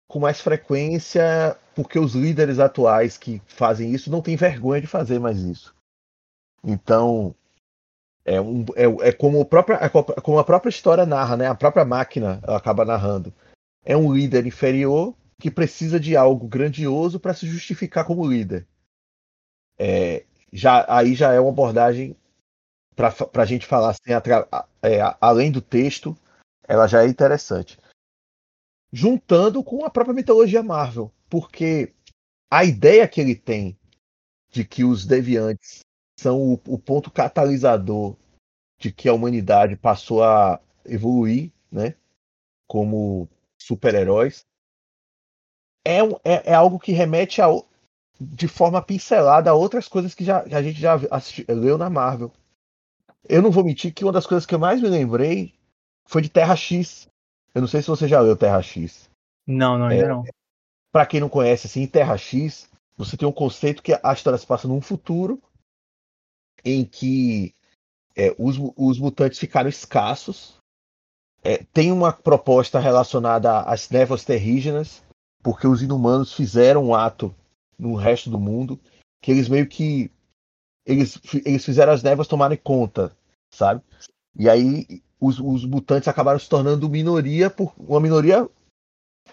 com 0.06 0.18
mais 0.18 0.38
frequência, 0.38 1.58
porque 1.74 1.98
os 1.98 2.14
líderes 2.14 2.58
atuais 2.58 3.16
que 3.16 3.40
fazem 3.46 3.90
isso 3.90 4.10
não 4.10 4.20
têm 4.20 4.36
vergonha 4.36 4.82
de 4.82 4.86
fazer 4.86 5.18
mais 5.18 5.38
isso. 5.38 5.74
Então, 6.62 7.34
é, 8.22 8.38
um, 8.38 8.66
é, 8.76 9.08
é 9.08 9.12
como, 9.12 9.40
a 9.40 9.46
própria, 9.46 9.76
é 9.76 9.88
como 9.88 10.38
a 10.38 10.44
própria 10.44 10.68
história 10.68 11.06
narra, 11.06 11.38
né? 11.38 11.46
a 11.46 11.54
própria 11.54 11.86
máquina 11.86 12.38
acaba 12.46 12.84
narrando. 12.84 13.32
É 13.82 13.96
um 13.96 14.12
líder 14.12 14.46
inferior 14.46 15.14
que 15.38 15.50
precisa 15.50 15.98
de 15.98 16.18
algo 16.18 16.46
grandioso 16.46 17.18
para 17.18 17.32
se 17.32 17.46
justificar 17.46 18.04
como 18.04 18.28
líder. 18.28 18.66
É, 19.78 20.26
já, 20.52 20.84
aí 20.86 21.14
já 21.14 21.32
é 21.32 21.40
uma 21.40 21.48
abordagem 21.48 22.14
para 23.32 23.42
a 23.42 23.46
gente 23.46 23.66
falar 23.66 23.90
assim, 23.90 24.12
é, 24.82 25.16
além 25.20 25.50
do 25.50 25.62
texto, 25.62 26.16
ela 26.66 26.86
já 26.86 27.02
é 27.02 27.08
interessante. 27.08 27.78
Juntando 28.92 29.62
com 29.64 29.84
a 29.84 29.90
própria 29.90 30.14
mitologia 30.14 30.62
Marvel, 30.62 31.12
porque 31.28 31.94
a 32.50 32.64
ideia 32.64 33.08
que 33.08 33.20
ele 33.20 33.34
tem 33.34 33.78
de 34.50 34.64
que 34.64 34.84
os 34.84 35.06
deviantes 35.06 35.80
são 36.18 36.38
o, 36.38 36.52
o 36.66 36.78
ponto 36.78 37.10
catalisador 37.10 38.16
de 38.78 38.92
que 38.92 39.08
a 39.08 39.14
humanidade 39.14 39.76
passou 39.76 40.22
a 40.22 40.60
evoluir, 40.84 41.52
né, 41.70 41.94
como 42.66 43.28
super-heróis, 43.58 44.44
é, 45.84 45.98
é, 46.24 46.50
é, 46.50 46.54
algo 46.54 46.78
que 46.78 46.92
remete 46.92 47.40
a, 47.40 47.46
de 48.20 48.48
forma 48.48 48.82
pincelada 48.82 49.50
a 49.50 49.54
outras 49.54 49.88
coisas 49.88 50.14
que 50.14 50.24
já, 50.24 50.42
a 50.42 50.62
gente 50.62 50.80
já 50.80 50.94
assisti, 51.10 51.44
leu 51.48 51.78
na 51.78 51.88
Marvel. 51.88 52.32
Eu 53.28 53.42
não 53.42 53.50
vou 53.50 53.64
mentir 53.64 53.92
que 53.92 54.04
uma 54.04 54.12
das 54.12 54.26
coisas 54.26 54.46
que 54.46 54.54
eu 54.54 54.58
mais 54.58 54.80
me 54.80 54.88
lembrei 54.88 55.54
foi 56.06 56.22
de 56.22 56.28
Terra 56.28 56.56
X. 56.56 57.08
Eu 57.54 57.60
não 57.60 57.68
sei 57.68 57.82
se 57.82 57.88
você 57.88 58.08
já 58.08 58.20
leu 58.20 58.36
Terra 58.36 58.62
X. 58.62 59.10
Não, 59.46 59.78
não, 59.78 59.86
ainda 59.86 60.04
é, 60.04 60.08
não. 60.08 60.24
Para 60.92 61.06
quem 61.06 61.20
não 61.20 61.28
conhece, 61.28 61.66
assim, 61.66 61.86
Terra 61.86 62.16
X, 62.16 62.68
você 62.96 63.16
tem 63.16 63.26
um 63.26 63.32
conceito 63.32 63.82
que 63.82 63.92
a 63.92 64.12
história 64.12 64.38
se 64.38 64.46
passa 64.46 64.66
num 64.66 64.80
futuro 64.80 65.40
em 66.64 66.84
que 66.84 67.54
é, 68.16 68.34
os, 68.38 68.56
os 68.76 68.98
mutantes 68.98 69.38
ficaram 69.38 69.68
escassos. 69.68 70.58
É, 71.42 71.64
tem 71.72 71.90
uma 71.90 72.12
proposta 72.12 72.78
relacionada 72.78 73.60
às 73.60 73.88
névoas 73.88 74.24
terrígenas, 74.24 75.02
porque 75.42 75.66
os 75.66 75.82
inumanos 75.82 76.34
fizeram 76.34 76.84
um 76.84 76.94
ato 76.94 77.34
no 77.78 77.94
resto 77.94 78.28
do 78.28 78.38
mundo 78.38 78.78
que 79.22 79.30
eles 79.30 79.48
meio 79.48 79.66
que 79.66 80.10
eles, 80.90 81.18
eles 81.44 81.64
fizeram 81.64 81.92
as 81.92 82.02
névoas 82.02 82.28
tomarem 82.28 82.58
conta, 82.58 83.16
sabe? 83.50 83.82
E 84.36 84.48
aí 84.48 85.02
os, 85.20 85.38
os 85.38 85.64
mutantes 85.64 86.08
acabaram 86.08 86.38
se 86.38 86.48
tornando 86.48 86.88
minoria 86.88 87.50
por 87.50 87.72
uma 87.78 88.00
minoria 88.00 88.48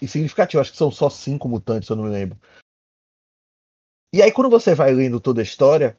significativa. 0.05 0.61
Acho 0.61 0.71
que 0.71 0.77
são 0.77 0.91
só 0.91 1.09
cinco 1.09 1.47
mutantes, 1.47 1.89
eu 1.89 1.95
não 1.95 2.03
me 2.03 2.09
lembro. 2.09 2.37
E 4.13 4.21
aí, 4.21 4.31
quando 4.31 4.49
você 4.49 4.73
vai 4.73 4.93
lendo 4.93 5.19
toda 5.19 5.41
a 5.41 5.43
história, 5.43 5.97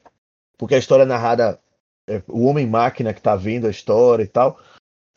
porque 0.57 0.75
a 0.75 0.79
história 0.79 1.03
é 1.03 1.07
narrada, 1.07 1.61
é, 2.09 2.23
o 2.27 2.47
Homem-Máquina 2.47 3.12
que 3.12 3.21
está 3.21 3.37
vendo 3.37 3.66
a 3.66 3.71
história 3.71 4.23
e 4.23 4.29
tal, 4.29 4.59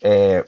é, 0.03 0.45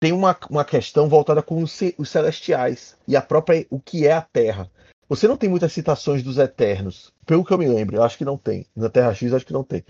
tem 0.00 0.12
uma, 0.12 0.36
uma 0.50 0.64
questão 0.64 1.08
voltada 1.08 1.42
com 1.42 1.62
os, 1.62 1.78
os, 1.96 2.08
celestiais 2.10 2.96
e 3.08 3.16
a 3.16 3.22
própria 3.22 3.66
o 3.70 3.80
que 3.80 4.06
é 4.06 4.12
a 4.12 4.22
Terra. 4.22 4.70
Você 5.08 5.26
não 5.26 5.36
tem 5.36 5.48
muitas 5.48 5.72
citações 5.72 6.22
dos 6.22 6.36
Eternos, 6.36 7.12
pelo 7.26 7.44
que 7.44 7.52
eu 7.52 7.58
me 7.58 7.68
lembro, 7.68 7.96
eu 7.96 8.02
acho 8.02 8.16
que 8.16 8.24
não 8.24 8.38
tem. 8.38 8.66
Na 8.74 8.88
Terra 8.88 9.12
X, 9.12 9.32
acho 9.32 9.44
que 9.44 9.52
não 9.52 9.64
tem. 9.64 9.84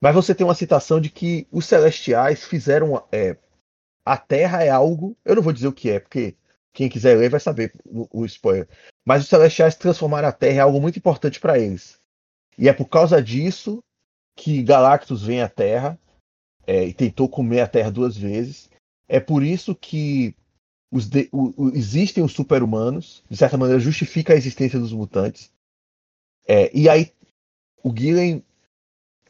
Mas 0.00 0.14
você 0.14 0.34
tem 0.34 0.46
uma 0.46 0.54
citação 0.54 1.00
de 1.00 1.10
que 1.10 1.46
os 1.50 1.66
celestiais 1.66 2.44
fizeram. 2.44 3.04
É, 3.10 3.36
a 4.04 4.16
Terra 4.16 4.62
é 4.62 4.70
algo. 4.70 5.16
Eu 5.24 5.34
não 5.36 5.42
vou 5.42 5.52
dizer 5.52 5.66
o 5.66 5.72
que 5.72 5.90
é, 5.90 5.98
porque 5.98 6.36
quem 6.72 6.88
quiser 6.88 7.18
ler 7.18 7.28
vai 7.28 7.40
saber 7.40 7.72
o, 7.84 8.08
o 8.20 8.24
spoiler. 8.24 8.68
Mas 9.04 9.22
os 9.22 9.28
celestiais 9.28 9.74
transformaram 9.74 10.28
a 10.28 10.32
Terra 10.32 10.54
em 10.54 10.60
algo 10.60 10.80
muito 10.80 10.98
importante 10.98 11.40
para 11.40 11.58
eles. 11.58 11.98
E 12.56 12.68
é 12.68 12.72
por 12.72 12.86
causa 12.86 13.22
disso 13.22 13.82
que 14.36 14.62
Galactus 14.62 15.24
vem 15.24 15.42
à 15.42 15.48
Terra 15.48 15.98
é, 16.66 16.84
e 16.84 16.92
tentou 16.92 17.28
comer 17.28 17.60
a 17.60 17.68
Terra 17.68 17.90
duas 17.90 18.16
vezes. 18.16 18.70
É 19.08 19.18
por 19.18 19.42
isso 19.42 19.74
que 19.74 20.34
os 20.90 21.08
de, 21.08 21.28
o, 21.32 21.52
o, 21.56 21.68
existem 21.74 22.22
os 22.22 22.32
super-humanos, 22.32 23.22
de 23.28 23.36
certa 23.36 23.56
maneira 23.56 23.80
justifica 23.80 24.32
a 24.32 24.36
existência 24.36 24.78
dos 24.78 24.92
mutantes. 24.92 25.50
É, 26.46 26.70
e 26.76 26.88
aí 26.88 27.12
o 27.82 27.94
Gillen 27.94 28.42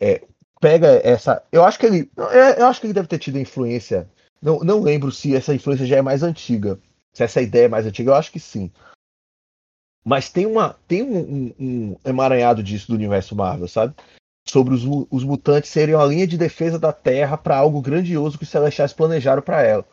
é, 0.00 0.22
pega 0.60 1.00
essa. 1.04 1.42
Eu 1.50 1.64
acho 1.64 1.78
que 1.78 1.86
ele. 1.86 2.10
É, 2.32 2.60
eu 2.60 2.66
acho 2.66 2.80
que 2.80 2.86
ele 2.86 2.94
deve 2.94 3.08
ter 3.08 3.18
tido 3.18 3.38
influência. 3.38 4.08
Não, 4.40 4.60
não 4.60 4.82
lembro 4.82 5.10
se 5.10 5.34
essa 5.34 5.54
influência 5.54 5.86
já 5.86 5.96
é 5.96 6.02
mais 6.02 6.22
antiga. 6.22 6.78
Se 7.12 7.22
essa 7.22 7.40
ideia 7.40 7.64
é 7.64 7.68
mais 7.68 7.86
antiga, 7.86 8.10
eu 8.10 8.14
acho 8.14 8.30
que 8.30 8.40
sim. 8.40 8.70
Mas 10.04 10.28
tem, 10.28 10.46
uma, 10.46 10.74
tem 10.86 11.02
um, 11.02 11.18
um, 11.18 11.54
um 11.58 11.96
emaranhado 12.04 12.62
disso 12.62 12.88
do 12.88 12.94
universo 12.94 13.34
Marvel, 13.34 13.66
sabe? 13.66 13.94
Sobre 14.46 14.72
os, 14.72 14.84
os 15.10 15.24
mutantes 15.24 15.70
serem 15.70 15.96
a 15.96 16.04
linha 16.04 16.26
de 16.26 16.38
defesa 16.38 16.78
da 16.78 16.92
Terra 16.92 17.36
para 17.36 17.56
algo 17.56 17.80
grandioso 17.80 18.38
que 18.38 18.44
os 18.44 18.50
Celestiais 18.50 18.92
planejaram 18.92 19.42
para 19.42 19.62
ela. 19.62 19.84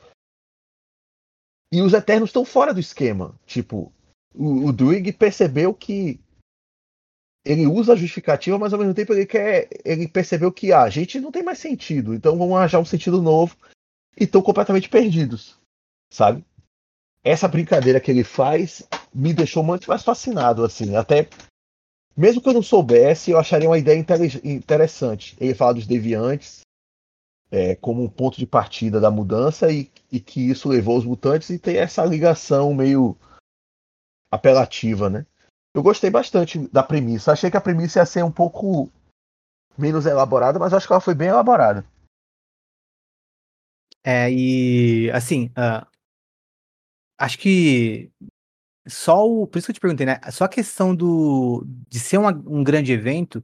E 1.71 1.81
os 1.81 1.93
Eternos 1.93 2.29
estão 2.29 2.45
fora 2.45 2.71
do 2.71 2.79
esquema. 2.79 3.33
Tipo, 3.47 3.91
o, 4.35 4.67
o 4.67 4.71
Druig 4.71 5.11
percebeu 5.13 5.73
que 5.73 6.19
ele 7.45 7.67
usa 7.67 7.93
a 7.93 7.95
justificativa, 7.95 8.57
mas 8.57 8.73
ao 8.73 8.79
mesmo 8.79 8.93
tempo 8.93 9.13
ele 9.13 9.25
quer. 9.25 9.67
Ele 9.83 10.07
percebeu 10.07 10.51
que 10.51 10.71
ah, 10.71 10.83
a 10.83 10.89
gente 10.89 11.19
não 11.19 11.31
tem 11.31 11.43
mais 11.43 11.59
sentido, 11.59 12.13
então 12.13 12.37
vamos 12.37 12.55
arranjar 12.55 12.79
um 12.79 12.85
sentido 12.85 13.21
novo 13.21 13.55
e 14.19 14.23
estão 14.23 14.41
completamente 14.41 14.89
perdidos. 14.89 15.57
Sabe? 16.11 16.43
Essa 17.23 17.47
brincadeira 17.47 17.99
que 17.99 18.11
ele 18.11 18.23
faz 18.23 18.83
me 19.13 19.33
deixou 19.33 19.63
muito 19.63 19.87
mais 19.87 20.03
fascinado, 20.03 20.63
assim. 20.63 20.95
Até. 20.95 21.27
Mesmo 22.15 22.41
que 22.41 22.47
eu 22.47 22.53
não 22.53 22.61
soubesse, 22.61 23.31
eu 23.31 23.39
acharia 23.39 23.67
uma 23.67 23.77
ideia 23.77 23.97
interessante. 24.43 25.35
Ele 25.39 25.55
fala 25.55 25.73
dos 25.73 25.87
deviantes 25.87 26.61
é, 27.49 27.75
como 27.75 28.03
um 28.03 28.09
ponto 28.09 28.37
de 28.37 28.45
partida 28.45 28.99
da 28.99 29.09
mudança 29.09 29.71
e 29.71 29.89
e 30.13 30.19
que 30.19 30.51
isso 30.51 30.69
levou 30.69 30.95
os 30.95 31.03
mutantes 31.03 31.49
e 31.49 31.57
tem 31.57 31.77
essa 31.77 32.05
ligação 32.05 32.71
meio 32.71 33.17
apelativa, 34.29 35.09
né? 35.09 35.25
Eu 35.73 35.81
gostei 35.81 36.09
bastante 36.09 36.59
da 36.69 36.83
premissa. 36.83 37.31
Achei 37.31 37.49
que 37.49 37.57
a 37.57 37.61
premissa 37.61 37.99
ia 37.99 38.05
ser 38.05 38.23
um 38.23 38.31
pouco 38.31 38.91
menos 39.77 40.05
elaborada, 40.05 40.59
mas 40.59 40.73
acho 40.73 40.85
que 40.85 40.93
ela 40.93 41.01
foi 41.01 41.15
bem 41.15 41.29
elaborada. 41.29 41.83
É, 44.03 44.29
e 44.31 45.09
assim, 45.11 45.47
uh, 45.57 45.87
acho 47.17 47.39
que 47.39 48.11
só 48.87 49.25
o. 49.27 49.47
Por 49.47 49.57
isso 49.57 49.67
que 49.67 49.71
eu 49.71 49.75
te 49.75 49.79
perguntei, 49.79 50.05
né? 50.05 50.19
Só 50.31 50.45
a 50.45 50.49
questão 50.49 50.95
do, 50.95 51.65
de 51.87 51.99
ser 51.99 52.17
uma, 52.17 52.31
um 52.45 52.63
grande 52.63 52.91
evento 52.91 53.43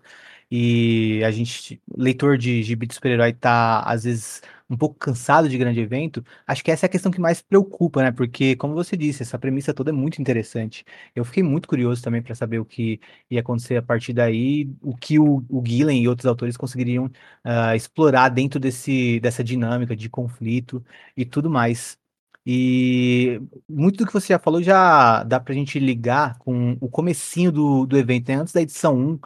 e 0.52 1.24
a 1.24 1.32
gente, 1.32 1.82
leitor 1.96 2.38
de 2.38 2.64
gibi 2.64 2.88
de 2.88 2.96
super-herói, 2.96 3.34
tá 3.34 3.82
às 3.82 4.04
vezes 4.04 4.42
um 4.70 4.78
pouco 4.78 4.96
cansado 5.00 5.50
de 5.50 5.58
grande 5.58 5.80
evento, 5.80 6.24
acho 6.46 6.64
que 6.64 6.70
essa 6.72 6.86
é 6.86 6.88
a 6.88 6.90
questão 6.90 7.12
que 7.12 7.20
mais 7.20 7.42
preocupa, 7.42 8.04
né? 8.04 8.12
Porque, 8.12 8.56
como 8.56 8.74
você 8.76 8.96
disse, 8.96 9.24
essa 9.24 9.40
premissa 9.40 9.74
toda 9.74 9.90
é 9.90 9.94
muito 9.94 10.22
interessante. 10.22 10.86
Eu 11.16 11.26
fiquei 11.26 11.42
muito 11.44 11.68
curioso 11.68 12.04
também 12.04 12.22
para 12.22 12.36
saber 12.36 12.60
o 12.60 12.66
que 12.66 13.00
ia 13.30 13.40
acontecer 13.42 13.78
a 13.78 13.82
partir 13.82 14.14
daí, 14.14 14.70
o 14.82 14.96
que 14.96 15.18
o, 15.20 15.44
o 15.50 15.64
Gillen 15.66 16.04
e 16.04 16.08
outros 16.08 16.28
autores 16.28 16.56
conseguiriam 16.56 17.06
uh, 17.08 17.76
explorar 17.76 18.30
dentro 18.30 18.60
desse, 18.60 19.20
dessa 19.20 19.44
dinâmica 19.44 19.96
de 19.96 20.10
conflito 20.10 20.84
e 21.18 21.26
tudo 21.26 21.50
mais. 21.50 21.98
E 22.46 23.40
muito 23.68 23.98
do 23.98 24.08
que 24.08 24.14
você 24.14 24.30
já 24.34 24.40
falou 24.40 24.62
já 24.64 25.24
dá 25.24 25.40
para 25.40 25.54
a 25.54 25.56
gente 25.56 25.78
ligar 25.80 26.38
com 26.40 26.78
o 26.82 26.90
comecinho 26.90 27.52
do, 27.52 27.86
do 27.86 27.98
evento, 27.98 28.30
né? 28.30 28.36
antes 28.36 28.54
da 28.54 28.62
edição 28.62 28.98
1, 28.98 29.20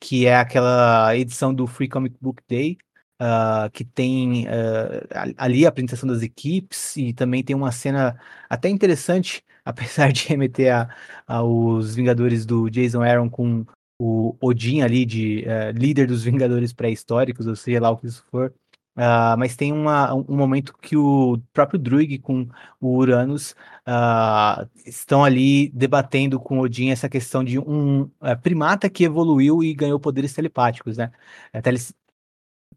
que 0.00 0.26
é 0.26 0.36
aquela 0.36 1.16
edição 1.16 1.52
do 1.52 1.66
Free 1.66 1.88
Comic 1.88 2.16
Book 2.20 2.42
Day, 2.48 2.78
uh, 3.20 3.70
que 3.70 3.84
tem 3.84 4.46
uh, 4.46 5.34
ali 5.36 5.66
a 5.66 5.68
apresentação 5.68 6.08
das 6.08 6.22
equipes 6.22 6.96
e 6.96 7.12
também 7.12 7.42
tem 7.42 7.54
uma 7.54 7.72
cena 7.72 8.18
até 8.48 8.68
interessante, 8.68 9.44
apesar 9.64 10.12
de 10.12 10.26
remeter 10.28 10.74
a, 10.74 10.88
aos 11.26 11.94
Vingadores 11.94 12.46
do 12.46 12.70
Jason 12.70 13.02
Aaron 13.02 13.28
com 13.28 13.66
o 13.98 14.36
Odin 14.40 14.82
ali 14.82 15.04
de 15.04 15.44
uh, 15.46 15.76
líder 15.76 16.06
dos 16.06 16.22
Vingadores 16.22 16.72
pré-históricos, 16.72 17.46
ou 17.46 17.56
seja 17.56 17.80
lá 17.80 17.90
o 17.90 17.96
que 17.96 18.06
isso 18.06 18.24
for. 18.30 18.54
Uh, 18.96 19.38
mas 19.38 19.54
tem 19.54 19.72
uma, 19.72 20.12
um 20.12 20.36
momento 20.36 20.74
que 20.82 20.96
o 20.96 21.40
próprio 21.52 21.78
Druig 21.78 22.18
com 22.18 22.48
o 22.80 22.96
Uranus 22.96 23.54
estão 24.84 25.22
ali 25.22 25.68
debatendo 25.70 26.40
com 26.40 26.58
Odin 26.58 26.90
essa 26.90 27.08
questão 27.08 27.44
de 27.44 27.60
um 27.60 28.02
uh, 28.02 28.36
primata 28.42 28.90
que 28.90 29.04
evoluiu 29.04 29.62
e 29.62 29.72
ganhou 29.72 30.00
poderes 30.00 30.32
telepáticos, 30.34 30.96
né? 30.96 31.12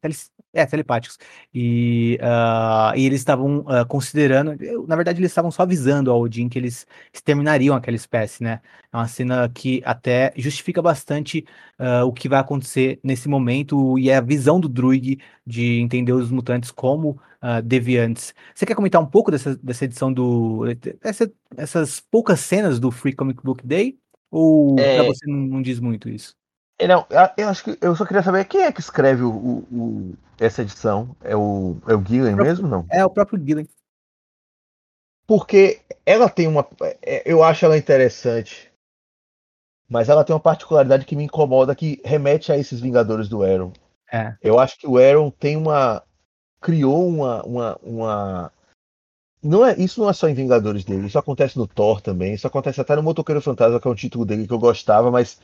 É, 0.01 0.07
teles, 0.07 0.31
é, 0.53 0.65
telepáticos. 0.65 1.17
E, 1.53 2.19
uh, 2.21 2.97
e 2.97 3.05
eles 3.05 3.21
estavam 3.21 3.59
uh, 3.59 3.85
considerando, 3.87 4.57
na 4.87 4.95
verdade, 4.95 5.19
eles 5.19 5.31
estavam 5.31 5.51
só 5.51 5.63
avisando 5.63 6.11
ao 6.11 6.19
Odin 6.19 6.49
que 6.49 6.57
eles 6.57 6.87
exterminariam 7.13 7.75
aquela 7.75 7.95
espécie, 7.95 8.43
né? 8.43 8.61
É 8.91 8.97
uma 8.97 9.07
cena 9.07 9.49
que 9.49 9.81
até 9.85 10.33
justifica 10.35 10.81
bastante 10.81 11.45
uh, 11.79 12.05
o 12.05 12.11
que 12.11 12.27
vai 12.27 12.39
acontecer 12.39 12.99
nesse 13.03 13.29
momento 13.29 13.97
e 13.97 14.09
é 14.09 14.17
a 14.17 14.21
visão 14.21 14.59
do 14.59 14.67
Druig 14.67 15.19
de 15.45 15.79
entender 15.79 16.13
os 16.13 16.31
mutantes 16.31 16.71
como 16.71 17.19
deviantes. 17.63 18.35
Você 18.53 18.67
quer 18.67 18.75
comentar 18.75 19.01
um 19.01 19.05
pouco 19.05 19.31
dessa, 19.31 19.55
dessa 19.57 19.85
edição 19.85 20.13
do. 20.13 20.61
Essa, 21.01 21.31
essas 21.57 21.99
poucas 21.99 22.39
cenas 22.39 22.79
do 22.79 22.91
Free 22.91 23.15
Comic 23.15 23.41
Book 23.43 23.65
Day? 23.65 23.97
Ou 24.29 24.79
é... 24.79 24.97
pra 24.97 25.05
você 25.05 25.25
não, 25.25 25.37
não 25.37 25.61
diz 25.61 25.79
muito 25.79 26.07
isso? 26.07 26.35
É, 26.81 26.87
não, 26.87 27.05
eu 27.37 27.47
acho 27.47 27.63
que 27.63 27.77
eu 27.79 27.95
só 27.95 28.03
queria 28.03 28.23
saber 28.23 28.43
quem 28.45 28.63
é 28.63 28.71
que 28.71 28.79
escreve 28.79 29.21
o, 29.21 29.29
o, 29.71 30.13
essa 30.39 30.63
edição. 30.63 31.15
É 31.21 31.35
o, 31.35 31.77
é 31.87 31.93
o 31.93 32.03
Gillen 32.03 32.35
mesmo, 32.35 32.67
não? 32.67 32.87
É 32.89 33.05
o 33.05 33.09
próprio 33.09 33.39
Gillen. 33.39 33.69
Porque 35.27 35.79
ela 36.03 36.27
tem 36.27 36.47
uma. 36.47 36.67
É, 37.03 37.21
eu 37.31 37.43
acho 37.43 37.65
ela 37.65 37.77
interessante. 37.77 38.73
Mas 39.87 40.09
ela 40.09 40.23
tem 40.23 40.33
uma 40.33 40.39
particularidade 40.39 41.05
que 41.05 41.15
me 41.15 41.25
incomoda, 41.25 41.75
que 41.75 42.01
remete 42.03 42.51
a 42.51 42.57
esses 42.57 42.79
Vingadores 42.79 43.29
do 43.29 43.43
Aaron. 43.43 43.71
É. 44.11 44.35
Eu 44.41 44.57
acho 44.57 44.79
que 44.79 44.87
o 44.87 44.97
Aaron 44.97 45.29
tem 45.29 45.55
uma. 45.55 46.01
criou 46.59 47.07
uma. 47.07 47.43
uma, 47.43 47.79
uma... 47.83 48.53
Não 49.43 49.63
é, 49.63 49.77
isso 49.77 50.01
não 50.01 50.09
é 50.09 50.13
só 50.13 50.27
em 50.27 50.33
Vingadores 50.33 50.83
dele, 50.83 51.05
isso 51.05 51.19
acontece 51.19 51.59
no 51.59 51.67
Thor 51.67 52.01
também, 52.01 52.33
isso 52.33 52.47
acontece 52.47 52.81
até 52.81 52.95
no 52.95 53.03
Motoqueiro 53.03 53.41
Fantasma, 53.41 53.79
que 53.79 53.87
é 53.87 53.91
um 53.91 53.95
título 53.95 54.25
dele 54.25 54.47
que 54.47 54.53
eu 54.53 54.59
gostava, 54.59 55.11
mas 55.11 55.39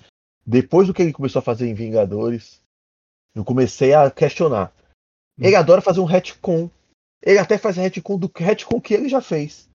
depois 0.48 0.88
do 0.88 0.94
que 0.94 1.02
ele 1.02 1.12
começou 1.12 1.40
a 1.40 1.44
fazer 1.44 1.68
em 1.68 1.74
Vingadores, 1.74 2.62
eu 3.36 3.44
comecei 3.44 3.94
a 3.94 4.10
questionar. 4.10 4.74
Ele 5.38 5.56
hum. 5.56 5.60
adora 5.60 5.82
fazer 5.82 6.00
um 6.00 6.06
retcon. 6.06 6.70
Ele 7.22 7.38
até 7.38 7.58
faz 7.58 7.76
retcon 7.76 8.18
do 8.18 8.32
retcon 8.34 8.80
que 8.80 8.94
ele 8.94 9.10
já 9.10 9.22
fez. 9.22 9.70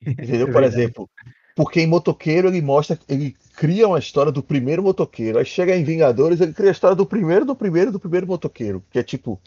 Entendeu? 0.00 0.48
É 0.48 0.52
Por 0.52 0.62
exemplo, 0.62 1.10
porque 1.54 1.80
em 1.80 1.86
Motoqueiro 1.86 2.48
ele 2.48 2.62
mostra, 2.62 2.98
ele 3.08 3.36
cria 3.54 3.86
uma 3.86 3.98
história 3.98 4.32
do 4.32 4.42
primeiro 4.42 4.82
motoqueiro. 4.82 5.38
Aí 5.38 5.44
chega 5.44 5.76
em 5.76 5.84
Vingadores, 5.84 6.40
ele 6.40 6.54
cria 6.54 6.70
a 6.70 6.72
história 6.72 6.96
do 6.96 7.06
primeiro, 7.06 7.44
do 7.44 7.54
primeiro, 7.54 7.92
do 7.92 8.00
primeiro 8.00 8.26
motoqueiro. 8.26 8.82
Que 8.90 8.98
é 8.98 9.02
tipo. 9.02 9.40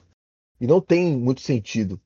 E 0.62 0.68
não 0.68 0.80
tem 0.80 1.16
muito 1.16 1.42
sentido 1.42 2.00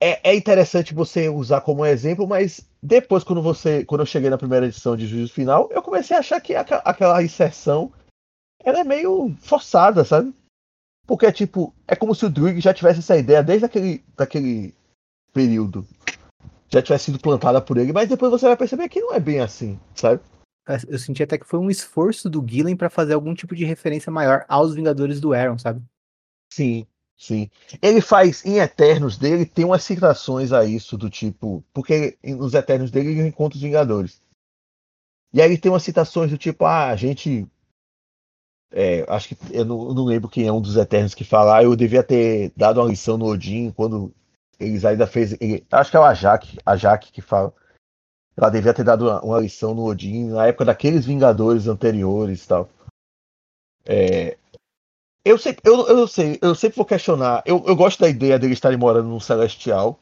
é, 0.00 0.30
é, 0.30 0.34
interessante 0.34 0.94
você 0.94 1.28
usar 1.28 1.60
como 1.60 1.84
exemplo, 1.84 2.26
mas 2.26 2.67
depois, 2.82 3.24
quando 3.24 3.42
você, 3.42 3.84
quando 3.84 4.02
eu 4.02 4.06
cheguei 4.06 4.30
na 4.30 4.38
primeira 4.38 4.66
edição 4.66 4.96
de 4.96 5.06
Juízo 5.06 5.32
Final, 5.32 5.68
eu 5.72 5.82
comecei 5.82 6.16
a 6.16 6.20
achar 6.20 6.40
que 6.40 6.54
aquela, 6.54 6.80
aquela 6.82 7.22
inserção 7.22 7.92
ela 8.62 8.80
é 8.80 8.84
meio 8.84 9.34
forçada, 9.40 10.04
sabe? 10.04 10.34
Porque 11.06 11.26
é 11.26 11.32
tipo, 11.32 11.74
é 11.86 11.96
como 11.96 12.14
se 12.14 12.26
o 12.26 12.30
Druig 12.30 12.60
já 12.60 12.72
tivesse 12.72 13.00
essa 13.00 13.16
ideia 13.16 13.42
desde 13.42 13.64
aquele 13.64 14.04
daquele 14.16 14.74
período. 15.32 15.86
Já 16.68 16.82
tivesse 16.82 17.06
sido 17.06 17.18
plantada 17.18 17.60
por 17.62 17.78
ele, 17.78 17.92
mas 17.92 18.08
depois 18.08 18.30
você 18.30 18.46
vai 18.46 18.56
perceber 18.56 18.88
que 18.88 19.00
não 19.00 19.14
é 19.14 19.18
bem 19.18 19.40
assim, 19.40 19.80
sabe? 19.94 20.20
É, 20.68 20.76
eu 20.86 20.98
senti 20.98 21.22
até 21.22 21.38
que 21.38 21.46
foi 21.46 21.58
um 21.58 21.70
esforço 21.70 22.28
do 22.28 22.46
Gillen 22.46 22.76
para 22.76 22.90
fazer 22.90 23.14
algum 23.14 23.34
tipo 23.34 23.56
de 23.56 23.64
referência 23.64 24.12
maior 24.12 24.44
aos 24.48 24.74
Vingadores 24.74 25.18
do 25.18 25.32
Aaron, 25.32 25.58
sabe? 25.58 25.82
Sim, 26.52 26.86
Sim. 27.18 27.50
Ele 27.82 28.00
faz, 28.00 28.44
em 28.46 28.58
Eternos 28.60 29.18
dele, 29.18 29.44
tem 29.44 29.64
umas 29.64 29.82
citações 29.82 30.52
a 30.52 30.64
isso, 30.64 30.96
do 30.96 31.10
tipo. 31.10 31.64
Porque 31.74 32.16
nos 32.22 32.54
Eternos 32.54 32.92
dele 32.92 33.10
ele 33.10 33.26
encontra 33.26 33.56
os 33.56 33.62
Vingadores. 33.62 34.22
E 35.32 35.42
aí 35.42 35.58
tem 35.58 35.70
umas 35.70 35.82
citações 35.82 36.30
do 36.30 36.38
tipo, 36.38 36.64
ah, 36.64 36.88
a 36.88 36.96
gente. 36.96 37.46
É, 38.70 39.04
acho 39.08 39.30
que 39.30 39.36
eu 39.50 39.64
não, 39.64 39.88
eu 39.88 39.94
não, 39.94 40.04
lembro 40.04 40.28
quem 40.28 40.46
é 40.46 40.52
um 40.52 40.60
dos 40.60 40.76
Eternos 40.76 41.14
que 41.14 41.24
fala, 41.24 41.58
ah, 41.58 41.62
eu 41.64 41.74
devia 41.74 42.04
ter 42.04 42.52
dado 42.54 42.80
uma 42.80 42.88
lição 42.88 43.16
no 43.18 43.26
Odin 43.26 43.72
quando 43.72 44.14
eles 44.60 44.84
ainda 44.84 45.06
fez. 45.06 45.32
Ele, 45.40 45.66
acho 45.72 45.90
que 45.90 45.96
é 45.96 46.00
o 46.00 46.04
Ajak, 46.04 46.58
a 46.64 46.76
Jaque 46.76 47.10
que 47.10 47.20
fala. 47.20 47.52
Ela 48.36 48.50
devia 48.50 48.72
ter 48.72 48.84
dado 48.84 49.06
uma, 49.06 49.20
uma, 49.22 49.40
lição 49.40 49.74
no 49.74 49.84
Odin 49.84 50.28
na 50.28 50.46
época 50.46 50.66
daqueles 50.66 51.04
Vingadores 51.04 51.66
anteriores 51.66 52.44
e 52.44 52.48
tal. 52.48 52.68
É, 53.84 54.38
eu, 55.28 55.38
sempre, 55.38 55.60
eu, 55.64 55.86
eu 55.86 56.08
sei, 56.08 56.38
eu 56.40 56.54
sempre 56.54 56.76
vou 56.76 56.86
questionar. 56.86 57.42
Eu, 57.44 57.62
eu 57.66 57.76
gosto 57.76 58.00
da 58.00 58.08
ideia 58.08 58.38
dele 58.38 58.54
estarem 58.54 58.78
morando 58.78 59.08
num 59.08 59.20
celestial, 59.20 60.00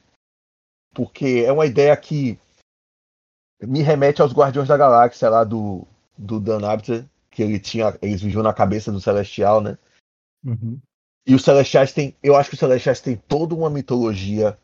porque 0.94 1.44
é 1.46 1.52
uma 1.52 1.66
ideia 1.66 1.96
que 1.96 2.38
me 3.60 3.82
remete 3.82 4.22
aos 4.22 4.32
Guardiões 4.32 4.68
da 4.68 4.76
Galáxia 4.76 5.28
lá 5.28 5.42
do, 5.42 5.86
do 6.16 6.38
Dan 6.38 6.66
Abter, 6.66 7.04
que 7.30 7.42
ele 7.42 7.58
tinha, 7.58 7.96
eles 8.00 8.22
viviam 8.22 8.42
na 8.42 8.52
cabeça 8.52 8.92
do 8.92 9.00
celestial, 9.00 9.60
né? 9.60 9.76
Uhum. 10.44 10.78
E 11.26 11.34
os 11.34 11.42
celestiais 11.42 11.92
têm, 11.92 12.14
eu 12.22 12.36
acho 12.36 12.50
que 12.50 12.54
os 12.54 12.60
celestiais 12.60 13.00
têm 13.00 13.16
toda 13.16 13.54
uma 13.54 13.68
mitologia 13.68 14.56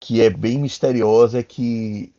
que 0.00 0.20
é 0.20 0.28
bem 0.28 0.58
misteriosa, 0.58 1.42
que 1.42 2.12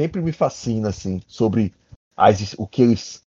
sempre 0.00 0.22
me 0.22 0.32
fascina, 0.32 0.90
assim, 0.90 1.20
sobre 1.26 1.74
as, 2.16 2.54
o 2.56 2.66
que 2.66 2.82
eles, 2.82 3.24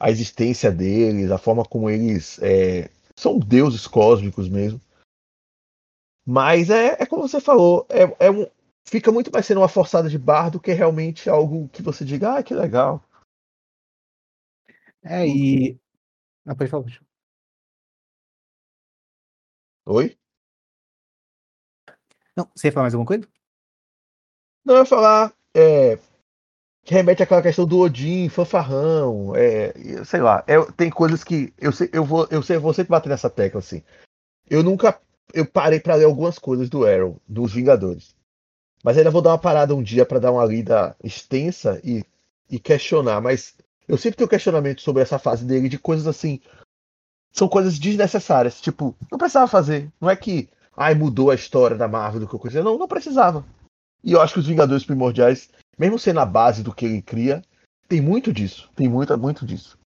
a 0.00 0.10
existência 0.10 0.72
deles, 0.72 1.30
a 1.30 1.36
forma 1.36 1.64
como 1.64 1.90
eles 1.90 2.38
é, 2.42 2.90
são 3.22 3.38
deuses 3.38 3.86
cósmicos 3.86 4.48
mesmo. 4.48 4.80
Mas 6.26 6.70
é, 6.70 7.02
é 7.02 7.06
como 7.06 7.26
você 7.26 7.40
falou, 7.40 7.86
é, 7.88 8.26
é 8.26 8.30
um, 8.30 8.46
fica 8.84 9.10
muito 9.10 9.30
mais 9.32 9.46
sendo 9.46 9.60
uma 9.60 9.68
forçada 9.68 10.08
de 10.08 10.18
bar 10.18 10.50
do 10.50 10.60
que 10.60 10.72
realmente 10.72 11.28
algo 11.30 11.68
que 11.68 11.82
você 11.82 12.04
diga, 12.04 12.38
ah, 12.38 12.42
que 12.42 12.54
legal. 12.54 13.02
É, 15.04 15.26
e. 15.26 15.78
Ah, 16.46 16.54
pode 16.54 16.70
falar. 16.70 16.84
Oi? 19.86 20.16
Não, 22.36 22.48
você 22.54 22.68
ia 22.68 22.72
falar 22.72 22.84
mais 22.84 22.94
alguma 22.94 23.06
coisa? 23.06 23.28
Não, 24.64 24.74
eu 24.76 24.80
ia 24.80 24.86
falar. 24.86 25.34
É, 25.54 25.98
que 26.84 26.94
remete 26.94 27.22
àquela 27.22 27.42
questão 27.42 27.66
do 27.66 27.78
Odin, 27.78 28.28
fanfarrão, 28.28 29.34
é, 29.36 29.72
sei 30.04 30.20
lá, 30.20 30.42
é, 30.46 30.60
tem 30.72 30.90
coisas 30.90 31.22
que 31.22 31.52
eu 31.58 31.72
sei, 31.72 31.88
eu 31.92 32.04
vou, 32.04 32.26
eu 32.30 32.42
sei, 32.42 32.58
vou 32.58 32.74
sempre 32.74 32.90
bater 32.90 33.08
nessa 33.08 33.30
tecla 33.30 33.60
assim. 33.60 33.82
Eu 34.50 34.62
nunca, 34.62 35.00
eu 35.32 35.46
parei 35.46 35.78
para 35.78 35.94
ler 35.94 36.04
algumas 36.04 36.38
coisas 36.38 36.68
do 36.68 36.84
Arrow, 36.84 37.20
dos 37.28 37.52
Vingadores, 37.52 38.14
mas 38.82 38.98
ainda 38.98 39.10
vou 39.10 39.22
dar 39.22 39.30
uma 39.30 39.38
parada 39.38 39.74
um 39.74 39.82
dia 39.82 40.04
para 40.04 40.18
dar 40.18 40.32
uma 40.32 40.44
lida 40.44 40.96
extensa 41.02 41.80
e, 41.84 42.04
e 42.50 42.58
questionar. 42.58 43.20
Mas 43.20 43.54
eu 43.86 43.96
sempre 43.96 44.16
tenho 44.18 44.28
questionamento 44.28 44.82
sobre 44.82 45.02
essa 45.02 45.18
fase 45.18 45.44
dele 45.44 45.68
de 45.68 45.78
coisas 45.78 46.06
assim, 46.06 46.40
são 47.32 47.48
coisas 47.48 47.78
desnecessárias, 47.78 48.60
tipo, 48.60 48.96
não 49.10 49.18
precisava 49.18 49.46
fazer. 49.46 49.88
Não 50.00 50.10
é 50.10 50.16
que 50.16 50.48
ai, 50.76 50.94
mudou 50.94 51.30
a 51.30 51.34
história 51.34 51.76
da 51.76 51.88
Marvel 51.88 52.20
do 52.20 52.28
que 52.28 52.34
eu 52.34 52.38
conhecia. 52.38 52.62
Não, 52.62 52.78
não 52.78 52.88
precisava. 52.88 53.44
E 54.02 54.12
eu 54.12 54.20
acho 54.20 54.34
que 54.34 54.40
os 54.40 54.46
Vingadores 54.46 54.84
Primordiais, 54.84 55.48
mesmo 55.78 55.98
sendo 55.98 56.20
a 56.20 56.26
base 56.26 56.62
do 56.62 56.74
que 56.74 56.84
ele 56.84 57.02
cria, 57.02 57.42
tem 57.88 58.00
muito 58.00 58.32
disso. 58.32 58.70
Tem 58.74 58.88
muito, 58.88 59.16
muito 59.18 59.44
disso. 59.46 59.78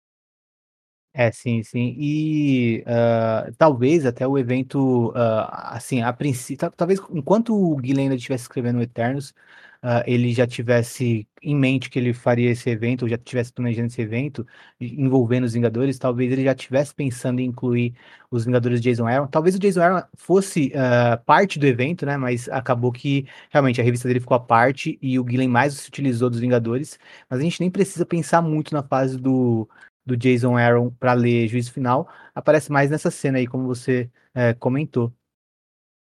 É, 1.17 1.31
sim, 1.31 1.63
sim. 1.63 1.95
E 1.97 2.83
uh, 2.83 3.53
talvez 3.57 4.05
até 4.05 4.27
o 4.27 4.37
evento, 4.37 5.11
uh, 5.11 5.47
assim, 5.49 6.01
a 6.01 6.11
princípio, 6.11 6.69
talvez 6.75 6.99
enquanto 7.09 7.55
o 7.55 7.77
Guilherme 7.77 8.17
estivesse 8.17 8.43
escrevendo 8.43 8.81
Eternos, 8.81 9.33
uh, 9.83 10.03
ele 10.05 10.33
já 10.33 10.47
tivesse 10.47 11.27
em 11.41 11.55
mente 11.55 11.89
que 11.89 11.99
ele 11.99 12.13
faria 12.13 12.51
esse 12.51 12.69
evento, 12.69 13.03
ou 13.03 13.09
já 13.09 13.17
tivesse 13.17 13.53
planejando 13.53 13.87
esse 13.87 14.01
evento 14.01 14.45
envolvendo 14.79 15.43
os 15.43 15.53
Vingadores, 15.53 15.99
talvez 15.99 16.31
ele 16.31 16.43
já 16.43 16.55
tivesse 16.55 16.93
pensando 16.93 17.39
em 17.39 17.45
incluir 17.45 17.93
os 18.31 18.45
Vingadores 18.45 18.81
de 18.81 18.89
Jason 18.89 19.07
Aaron. 19.07 19.27
Talvez 19.27 19.55
o 19.55 19.59
Jason 19.59 19.81
Aaron 19.81 20.03
fosse 20.15 20.71
uh, 20.75 21.23
parte 21.25 21.59
do 21.59 21.65
evento, 21.65 22.05
né? 22.05 22.17
Mas 22.17 22.49
acabou 22.49 22.91
que 22.91 23.27
realmente 23.49 23.79
a 23.79 23.83
revista 23.83 24.07
dele 24.07 24.19
ficou 24.19 24.35
à 24.35 24.39
parte 24.39 24.97
e 25.01 25.19
o 25.19 25.23
Guilherme 25.23 25.51
mais 25.53 25.73
se 25.73 25.87
utilizou 25.87 26.29
dos 26.29 26.39
Vingadores. 26.39 26.99
Mas 27.29 27.39
a 27.39 27.43
gente 27.43 27.59
nem 27.59 27.69
precisa 27.69 28.05
pensar 28.05 28.41
muito 28.41 28.73
na 28.73 28.83
fase 28.83 29.17
do, 29.17 29.69
do 30.05 30.17
Jason 30.17 30.57
Aaron 30.57 30.91
para 30.99 31.13
ler 31.13 31.47
Juízo 31.47 31.71
Final. 31.71 32.07
Aparece 32.33 32.71
mais 32.71 32.89
nessa 32.89 33.11
cena 33.11 33.37
aí, 33.37 33.47
como 33.47 33.65
você 33.65 34.09
uh, 34.35 34.57
comentou. 34.59 35.13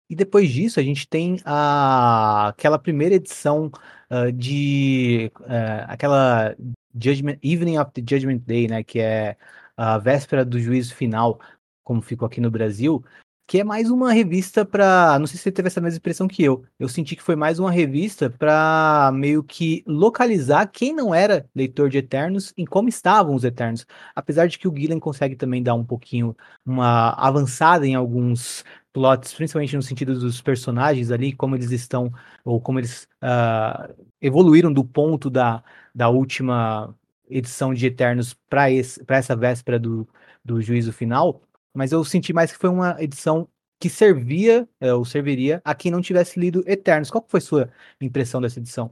E 0.10 0.16
depois 0.16 0.50
disso, 0.50 0.80
a 0.80 0.84
gente 0.84 1.08
tem 1.08 1.38
a, 1.44 2.50
aquela 2.50 2.80
primeira 2.80 3.16
edição 3.16 3.72
uh, 4.10 4.32
de. 4.32 5.32
Uh, 5.42 5.86
aquela 5.88 6.56
Judgment, 6.94 7.38
Evening 7.44 7.78
of 7.78 7.92
the 7.92 8.02
Judgment 8.02 8.40
Day, 8.46 8.68
né? 8.68 8.84
Que 8.84 9.00
é 9.00 9.38
a 9.76 9.98
véspera 9.98 10.46
do 10.46 10.60
juízo 10.60 10.96
final, 10.96 11.40
como 11.84 12.02
ficou 12.02 12.26
aqui 12.26 12.42
no 12.42 12.50
Brasil, 12.50 13.04
que 13.48 13.62
é 13.62 13.64
mais 13.64 13.90
uma 13.90 14.12
revista 14.12 14.66
para, 14.66 15.18
não 15.20 15.26
sei 15.26 15.38
se 15.38 15.44
você 15.44 15.52
teve 15.54 15.68
essa 15.68 15.80
mesma 15.80 15.98
impressão 15.98 16.28
que 16.28 16.44
eu. 16.44 16.66
Eu 16.78 16.90
senti 16.90 17.16
que 17.16 17.24
foi 17.24 17.36
mais 17.36 17.60
uma 17.60 17.72
revista 17.72 18.30
para 18.30 19.10
meio 19.14 19.42
que 19.42 19.84
localizar 19.88 20.68
quem 20.68 20.94
não 20.94 21.16
era 21.16 21.50
leitor 21.56 21.90
de 21.90 21.98
Eternos 21.98 22.54
em 22.58 22.66
como 22.66 22.90
estavam 22.90 23.34
os 23.34 23.46
Eternos. 23.46 23.86
Apesar 24.14 24.48
de 24.48 24.60
que 24.60 24.68
o 24.68 24.76
Gillen 24.76 25.00
consegue 25.00 25.36
também 25.38 25.64
dar 25.64 25.76
um 25.76 25.86
pouquinho 25.86 26.36
uma 26.66 27.12
avançada 27.12 27.88
em 27.88 27.96
alguns 27.96 28.66
plots, 28.92 29.34
principalmente 29.34 29.78
no 29.78 29.82
sentido 29.82 30.20
dos 30.20 30.42
personagens 30.42 31.10
ali, 31.10 31.32
como 31.32 31.56
eles 31.56 31.72
estão 31.72 32.12
ou 32.44 32.60
como 32.60 32.80
eles 32.80 33.08
uh, 33.24 33.94
evoluíram 34.22 34.74
do 34.74 34.84
ponto 34.84 35.30
da, 35.30 35.64
da 35.96 36.10
última 36.10 36.94
edição 37.30 37.74
de 37.74 37.86
Eternos 37.88 38.34
para 38.50 38.70
essa 38.72 39.36
véspera 39.38 39.80
do, 39.80 40.08
do 40.44 40.62
juízo 40.62 40.92
final 40.92 41.42
mas 41.76 41.92
eu 41.92 42.04
senti 42.04 42.34
mais 42.34 42.52
que 42.52 42.58
foi 42.58 42.70
uma 42.70 43.02
edição 43.02 43.48
que 43.80 43.90
servia, 43.90 44.68
é, 44.80 44.94
ou 44.94 45.06
serviria, 45.06 45.62
a 45.64 45.76
quem 45.76 45.92
não 45.92 46.02
tivesse 46.02 46.40
lido 46.40 46.64
Eternos. 46.68 47.12
Qual 47.12 47.26
foi 47.28 47.40
sua 47.40 47.72
impressão 48.02 48.42
dessa 48.42 48.60
edição? 48.60 48.92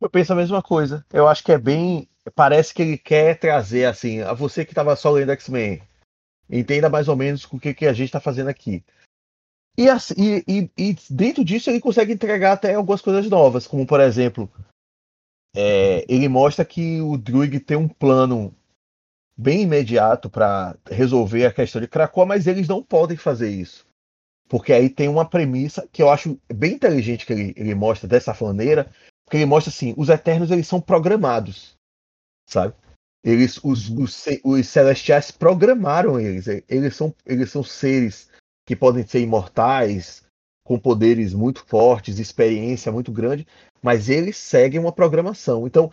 Eu 0.00 0.08
penso 0.08 0.32
a 0.32 0.36
mesma 0.36 0.62
coisa. 0.62 1.04
Eu 1.12 1.28
acho 1.28 1.42
que 1.42 1.52
é 1.52 1.58
bem. 1.58 2.08
Parece 2.34 2.72
que 2.72 2.82
ele 2.82 2.98
quer 2.98 3.38
trazer, 3.38 3.86
assim, 3.86 4.20
a 4.20 4.32
você 4.32 4.64
que 4.64 4.72
estava 4.72 4.94
só 4.94 5.10
lendo 5.10 5.32
X-Men, 5.32 5.82
entenda 6.48 6.88
mais 6.88 7.08
ou 7.08 7.16
menos 7.16 7.44
o 7.44 7.58
que, 7.58 7.72
que 7.72 7.86
a 7.86 7.92
gente 7.92 8.06
está 8.06 8.20
fazendo 8.20 8.48
aqui. 8.48 8.84
E, 9.78 9.88
assim, 9.88 10.14
e, 10.46 10.70
e, 10.76 10.96
dentro 11.08 11.44
disso 11.44 11.70
ele 11.70 11.80
consegue 11.80 12.12
entregar 12.12 12.52
até 12.52 12.74
algumas 12.74 13.00
coisas 13.00 13.28
novas, 13.30 13.66
como 13.66 13.86
por 13.86 14.00
exemplo, 14.00 14.50
é, 15.56 16.04
ele 16.08 16.28
mostra 16.28 16.64
que 16.64 17.00
o 17.00 17.16
Druig 17.16 17.60
tem 17.60 17.76
um 17.76 17.88
plano 17.88 18.54
bem 19.40 19.62
imediato 19.62 20.28
para 20.28 20.76
resolver 20.90 21.46
a 21.46 21.52
questão 21.52 21.80
de 21.80 21.88
Krakoa, 21.88 22.26
mas 22.26 22.46
eles 22.46 22.68
não 22.68 22.82
podem 22.82 23.16
fazer 23.16 23.48
isso. 23.48 23.86
Porque 24.48 24.72
aí 24.72 24.90
tem 24.90 25.08
uma 25.08 25.24
premissa 25.24 25.88
que 25.90 26.02
eu 26.02 26.10
acho 26.10 26.38
bem 26.52 26.74
inteligente 26.74 27.24
que 27.24 27.32
ele, 27.32 27.54
ele 27.56 27.74
mostra 27.74 28.06
dessa 28.06 28.36
maneira, 28.38 28.90
porque 29.24 29.38
ele 29.38 29.46
mostra 29.46 29.70
assim, 29.70 29.94
os 29.96 30.08
Eternos 30.10 30.50
eles 30.50 30.66
são 30.66 30.80
programados, 30.80 31.74
sabe? 32.46 32.74
Eles, 33.24 33.58
os, 33.62 33.88
os, 33.90 34.26
os 34.44 34.68
Celestiais 34.68 35.30
programaram 35.30 36.18
eles. 36.18 36.46
Eles 36.68 36.96
são, 36.96 37.14
eles 37.24 37.50
são 37.50 37.62
seres 37.62 38.28
que 38.66 38.76
podem 38.76 39.06
ser 39.06 39.20
imortais, 39.20 40.22
com 40.64 40.78
poderes 40.78 41.32
muito 41.32 41.64
fortes, 41.66 42.18
experiência 42.18 42.92
muito 42.92 43.10
grande, 43.10 43.46
mas 43.82 44.08
eles 44.08 44.36
seguem 44.36 44.80
uma 44.80 44.92
programação. 44.92 45.66
Então, 45.66 45.92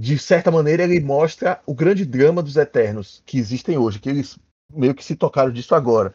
de 0.00 0.18
certa 0.18 0.50
maneira, 0.50 0.82
ele 0.82 0.98
mostra 0.98 1.60
o 1.66 1.74
grande 1.74 2.06
drama 2.06 2.42
dos 2.42 2.56
Eternos 2.56 3.22
que 3.26 3.36
existem 3.36 3.76
hoje, 3.76 3.98
que 3.98 4.08
eles 4.08 4.38
meio 4.72 4.94
que 4.94 5.04
se 5.04 5.14
tocaram 5.14 5.52
disso 5.52 5.74
agora. 5.74 6.14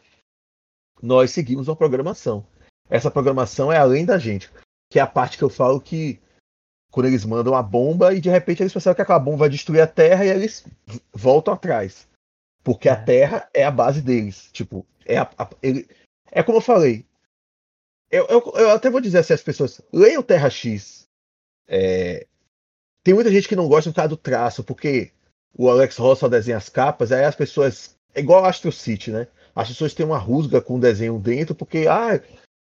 Nós 1.00 1.30
seguimos 1.30 1.68
uma 1.68 1.76
programação. 1.76 2.44
Essa 2.90 3.12
programação 3.12 3.72
é 3.72 3.76
além 3.76 4.04
da 4.04 4.18
gente, 4.18 4.50
que 4.90 4.98
é 4.98 5.02
a 5.02 5.06
parte 5.06 5.38
que 5.38 5.44
eu 5.44 5.48
falo 5.48 5.80
que 5.80 6.20
quando 6.90 7.06
eles 7.06 7.24
mandam 7.24 7.54
a 7.54 7.62
bomba 7.62 8.12
e 8.12 8.20
de 8.20 8.28
repente 8.28 8.60
eles 8.60 8.72
pensam 8.72 8.92
que 8.92 9.02
aquela 9.02 9.20
bomba 9.20 9.36
vai 9.38 9.50
destruir 9.50 9.80
a 9.80 9.86
Terra 9.86 10.24
e 10.24 10.30
eles 10.30 10.66
voltam 11.12 11.54
atrás. 11.54 12.08
Porque 12.64 12.88
é. 12.88 12.92
a 12.92 13.00
Terra 13.00 13.48
é 13.54 13.62
a 13.62 13.70
base 13.70 14.02
deles. 14.02 14.50
Tipo, 14.50 14.84
é, 15.04 15.18
a, 15.18 15.30
a, 15.38 15.48
ele, 15.62 15.88
é 16.32 16.42
como 16.42 16.58
eu 16.58 16.62
falei. 16.62 17.06
Eu, 18.10 18.26
eu, 18.26 18.52
eu, 18.56 18.70
até 18.70 18.90
vou 18.90 19.00
dizer 19.00 19.18
assim 19.18 19.34
às 19.34 19.42
pessoas: 19.42 19.80
leiam 19.92 20.24
Terra 20.24 20.50
X. 20.50 21.06
É, 21.68 22.26
tem 23.06 23.14
muita 23.14 23.30
gente 23.30 23.46
que 23.46 23.54
não 23.54 23.68
gosta 23.68 23.92
do 23.92 24.08
do 24.08 24.16
traço, 24.16 24.64
porque 24.64 25.12
o 25.56 25.70
Alex 25.70 25.96
Ross 25.96 26.18
só 26.18 26.28
desenha 26.28 26.56
as 26.56 26.68
capas, 26.68 27.12
aí 27.12 27.24
as 27.24 27.36
pessoas. 27.36 27.94
É 28.12 28.18
igual 28.18 28.44
Astro 28.44 28.72
City, 28.72 29.12
né? 29.12 29.28
As 29.54 29.68
pessoas 29.68 29.94
têm 29.94 30.04
uma 30.04 30.18
rusga 30.18 30.60
com 30.60 30.74
o 30.74 30.80
desenho 30.80 31.16
dentro, 31.16 31.54
porque, 31.54 31.86
ah, 31.88 32.20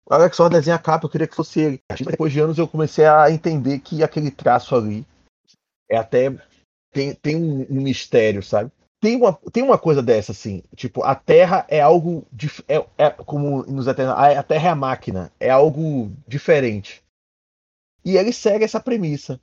o 0.08 0.14
Alex 0.14 0.38
Ross 0.38 0.50
desenha 0.50 0.76
a 0.76 0.78
capa, 0.78 1.06
eu 1.06 1.10
queria 1.10 1.26
que 1.26 1.34
fosse 1.34 1.60
ele. 1.60 1.82
Depois 2.06 2.32
de 2.32 2.38
anos 2.38 2.58
eu 2.58 2.68
comecei 2.68 3.06
a 3.06 3.28
entender 3.28 3.80
que 3.80 4.04
aquele 4.04 4.30
traço 4.30 4.76
ali 4.76 5.04
é 5.90 5.96
até. 5.96 6.32
Tem, 6.92 7.12
tem 7.12 7.34
um, 7.34 7.66
um 7.68 7.80
mistério, 7.80 8.40
sabe? 8.40 8.70
Tem 9.00 9.16
uma, 9.16 9.32
tem 9.52 9.64
uma 9.64 9.78
coisa 9.78 10.00
dessa, 10.00 10.30
assim, 10.30 10.62
tipo, 10.76 11.02
a 11.02 11.16
Terra 11.16 11.66
é 11.68 11.80
algo. 11.80 12.24
Dif 12.30 12.62
é, 12.68 12.76
é, 12.96 13.10
como 13.10 13.64
nos 13.64 13.88
Eternos, 13.88 14.14
a 14.16 14.42
Terra 14.44 14.68
é 14.68 14.70
a 14.70 14.76
máquina, 14.76 15.32
é 15.40 15.50
algo 15.50 16.12
diferente. 16.28 17.02
E 18.04 18.16
ele 18.16 18.32
segue 18.32 18.64
essa 18.64 18.78
premissa. 18.78 19.40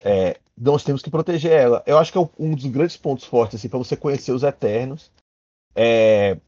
É, 0.00 0.38
nós 0.56 0.82
temos 0.84 1.02
que 1.02 1.10
proteger 1.10 1.52
ela. 1.52 1.82
Eu 1.86 1.98
acho 1.98 2.12
que 2.12 2.18
é 2.18 2.28
um 2.38 2.54
dos 2.54 2.66
grandes 2.66 2.96
pontos 2.96 3.24
fortes 3.24 3.58
assim, 3.58 3.68
para 3.68 3.78
você 3.78 3.96
conhecer 3.96 4.32
os 4.32 4.42
Eternos. 4.42 5.10
É, 5.74 6.38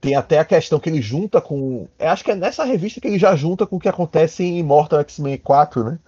tem 0.00 0.14
até 0.14 0.38
a 0.38 0.44
questão 0.44 0.78
que 0.78 0.88
ele 0.88 1.02
junta 1.02 1.40
com. 1.40 1.88
Eu 1.98 2.08
acho 2.08 2.24
que 2.24 2.30
é 2.30 2.34
nessa 2.34 2.64
revista 2.64 3.00
que 3.00 3.08
ele 3.08 3.18
já 3.18 3.34
junta 3.34 3.66
com 3.66 3.76
o 3.76 3.80
que 3.80 3.88
acontece 3.88 4.44
em 4.44 4.58
Immortal 4.58 5.00
X-Men 5.00 5.38
4, 5.38 5.84
né? 5.84 5.98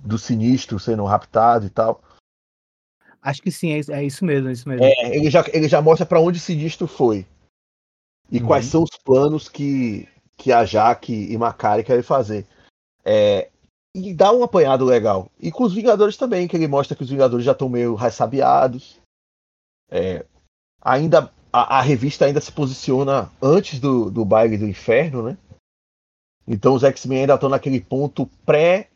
Do 0.00 0.18
sinistro 0.18 0.78
sendo 0.78 1.04
raptado 1.04 1.66
e 1.66 1.70
tal. 1.70 2.00
Acho 3.20 3.42
que 3.42 3.50
sim, 3.50 3.72
é, 3.72 3.80
é 3.90 4.04
isso 4.04 4.24
mesmo, 4.24 4.48
é 4.48 4.52
isso 4.52 4.68
mesmo. 4.68 4.84
É, 4.84 5.16
ele, 5.16 5.30
já, 5.30 5.44
ele 5.52 5.68
já 5.68 5.82
mostra 5.82 6.06
para 6.06 6.20
onde 6.20 6.38
o 6.38 6.40
sinistro 6.40 6.86
foi. 6.86 7.26
E 8.30 8.38
uhum. 8.38 8.46
quais 8.46 8.66
são 8.66 8.82
os 8.82 8.96
planos 9.04 9.48
que, 9.48 10.06
que 10.36 10.52
a 10.52 10.64
Jaque 10.64 11.12
e 11.12 11.36
Macari 11.36 11.82
querem 11.82 12.02
fazer. 12.02 12.46
É, 13.04 13.50
e 13.94 14.14
dá 14.14 14.32
um 14.32 14.42
apanhado 14.42 14.84
legal. 14.84 15.30
E 15.38 15.50
com 15.50 15.64
os 15.64 15.74
Vingadores 15.74 16.16
também, 16.16 16.46
que 16.46 16.56
ele 16.56 16.68
mostra 16.68 16.96
que 16.96 17.02
os 17.02 17.10
Vingadores 17.10 17.44
já 17.44 17.52
estão 17.52 17.68
meio 17.68 17.94
ressabiados. 17.94 19.00
É, 19.90 20.24
ainda 20.80 21.32
a, 21.52 21.78
a, 21.78 21.82
revista 21.82 22.26
ainda 22.26 22.40
se 22.40 22.52
posiciona 22.52 23.30
antes 23.42 23.80
do, 23.80 24.10
do 24.10 24.24
baile 24.24 24.58
do 24.58 24.66
inferno, 24.66 25.22
né? 25.22 25.38
Então 26.46 26.74
os 26.74 26.84
X-Men 26.84 27.20
ainda 27.20 27.34
estão 27.34 27.48
naquele 27.48 27.80
ponto 27.80 28.26
pré. 28.44 28.88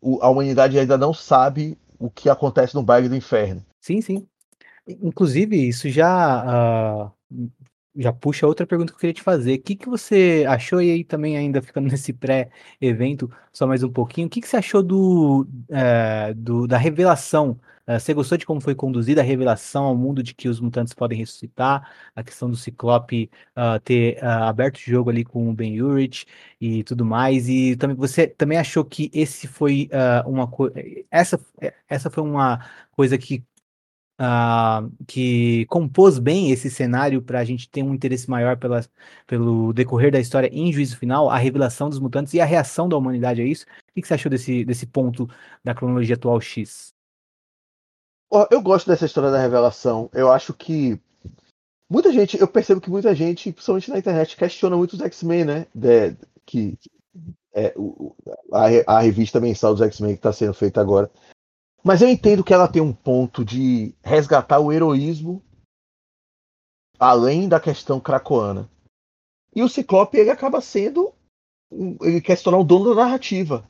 O, 0.00 0.22
a 0.22 0.28
humanidade 0.28 0.78
ainda 0.78 0.96
não 0.96 1.12
sabe 1.12 1.76
o 1.98 2.08
que 2.08 2.30
acontece 2.30 2.74
no 2.74 2.82
baile 2.82 3.08
do 3.08 3.16
inferno. 3.16 3.64
Sim, 3.80 4.00
sim. 4.00 4.26
Inclusive, 4.86 5.68
isso 5.68 5.90
já 5.90 7.12
uh, 7.30 7.50
já 7.98 8.12
puxa 8.12 8.46
outra 8.46 8.66
pergunta 8.66 8.92
que 8.92 8.96
eu 8.96 9.00
queria 9.00 9.14
te 9.14 9.22
fazer. 9.22 9.54
O 9.54 9.62
que, 9.62 9.76
que 9.76 9.88
você 9.88 10.44
achou, 10.48 10.80
e 10.80 10.90
aí 10.90 11.04
também 11.04 11.36
ainda 11.36 11.60
ficando 11.60 11.88
nesse 11.90 12.12
pré-evento, 12.12 13.30
só 13.52 13.66
mais 13.66 13.82
um 13.82 13.90
pouquinho, 13.90 14.26
o 14.26 14.30
que, 14.30 14.40
que 14.40 14.48
você 14.48 14.56
achou 14.56 14.82
do, 14.82 15.46
é, 15.68 16.32
do 16.34 16.66
da 16.66 16.78
revelação? 16.78 17.58
É, 17.88 17.98
você 17.98 18.12
gostou 18.12 18.36
de 18.36 18.44
como 18.44 18.60
foi 18.60 18.74
conduzida 18.74 19.22
a 19.22 19.24
revelação 19.24 19.84
ao 19.84 19.96
mundo 19.96 20.22
de 20.22 20.34
que 20.34 20.46
os 20.46 20.60
mutantes 20.60 20.92
podem 20.92 21.18
ressuscitar? 21.18 21.90
A 22.14 22.22
questão 22.22 22.50
do 22.50 22.56
Ciclope 22.56 23.30
uh, 23.56 23.80
ter 23.80 24.18
uh, 24.22 24.44
aberto 24.44 24.76
o 24.76 24.80
jogo 24.80 25.08
ali 25.08 25.24
com 25.24 25.48
o 25.48 25.54
Ben 25.54 25.80
Urich 25.80 26.26
e 26.60 26.84
tudo 26.84 27.02
mais. 27.02 27.48
E 27.48 27.76
também 27.76 27.96
você 27.96 28.26
também 28.26 28.58
achou 28.58 28.84
que 28.84 29.10
esse 29.14 29.48
foi 29.48 29.88
uh, 29.90 30.28
uma 30.28 30.46
coisa. 30.46 30.74
Essa, 31.10 31.40
essa 31.88 32.10
foi 32.10 32.22
uma 32.22 32.60
coisa 32.92 33.16
que 33.16 33.42
uh, 34.20 34.90
que 35.06 35.64
compôs 35.66 36.18
bem 36.18 36.50
esse 36.50 36.70
cenário 36.70 37.22
para 37.22 37.40
a 37.40 37.44
gente 37.44 37.68
ter 37.68 37.82
um 37.82 37.94
interesse 37.94 38.28
maior 38.28 38.56
pela, 38.56 38.84
pelo 39.26 39.72
decorrer 39.72 40.10
da 40.12 40.20
história 40.20 40.50
em 40.52 40.72
juízo 40.72 40.96
final, 40.96 41.30
a 41.30 41.38
revelação 41.38 41.88
dos 41.88 41.98
mutantes 41.98 42.34
e 42.34 42.40
a 42.40 42.44
reação 42.44 42.88
da 42.88 42.96
humanidade 42.96 43.40
a 43.40 43.44
isso. 43.44 43.64
O 43.64 43.94
que, 43.94 44.02
que 44.02 44.08
você 44.08 44.14
achou 44.14 44.30
desse, 44.30 44.64
desse 44.64 44.86
ponto 44.86 45.28
da 45.64 45.74
cronologia 45.74 46.16
atual 46.16 46.40
X? 46.40 46.92
Eu 48.50 48.60
gosto 48.60 48.86
dessa 48.88 49.06
história 49.06 49.30
da 49.30 49.40
revelação. 49.40 50.10
Eu 50.12 50.30
acho 50.30 50.52
que 50.52 51.00
muita 51.88 52.12
gente, 52.12 52.38
eu 52.38 52.46
percebo 52.46 52.80
que 52.80 52.90
muita 52.90 53.14
gente, 53.14 53.50
principalmente 53.52 53.90
na 53.90 53.98
internet, 53.98 54.36
questiona 54.36 54.76
muito 54.76 54.92
os 54.92 55.00
X-Men, 55.00 55.44
né? 55.44 55.66
De, 55.74 56.14
que 56.44 56.78
é, 57.54 57.72
o, 57.74 58.14
a, 58.52 58.96
a, 58.96 59.00
revista 59.00 59.40
mensal 59.40 59.74
dos 59.74 59.80
X-Men 59.80 60.12
que 60.12 60.18
está 60.18 60.32
sendo 60.32 60.52
feita 60.52 60.80
agora. 60.80 61.10
Mas 61.88 62.02
eu 62.02 62.08
entendo 62.10 62.44
que 62.44 62.52
ela 62.52 62.68
tem 62.68 62.82
um 62.82 62.92
ponto 62.92 63.42
de 63.42 63.94
resgatar 64.02 64.60
o 64.60 64.70
heroísmo 64.70 65.42
além 66.98 67.48
da 67.48 67.58
questão 67.58 67.98
cracoana. 67.98 68.68
E 69.56 69.62
o 69.62 69.70
Ciclope 69.70 70.18
ele 70.18 70.28
acaba 70.28 70.60
sendo. 70.60 71.14
Ele 72.02 72.20
quer 72.20 72.36
se 72.36 72.44
tornar 72.44 72.58
o 72.58 72.64
dono 72.64 72.94
da 72.94 73.04
narrativa. 73.04 73.66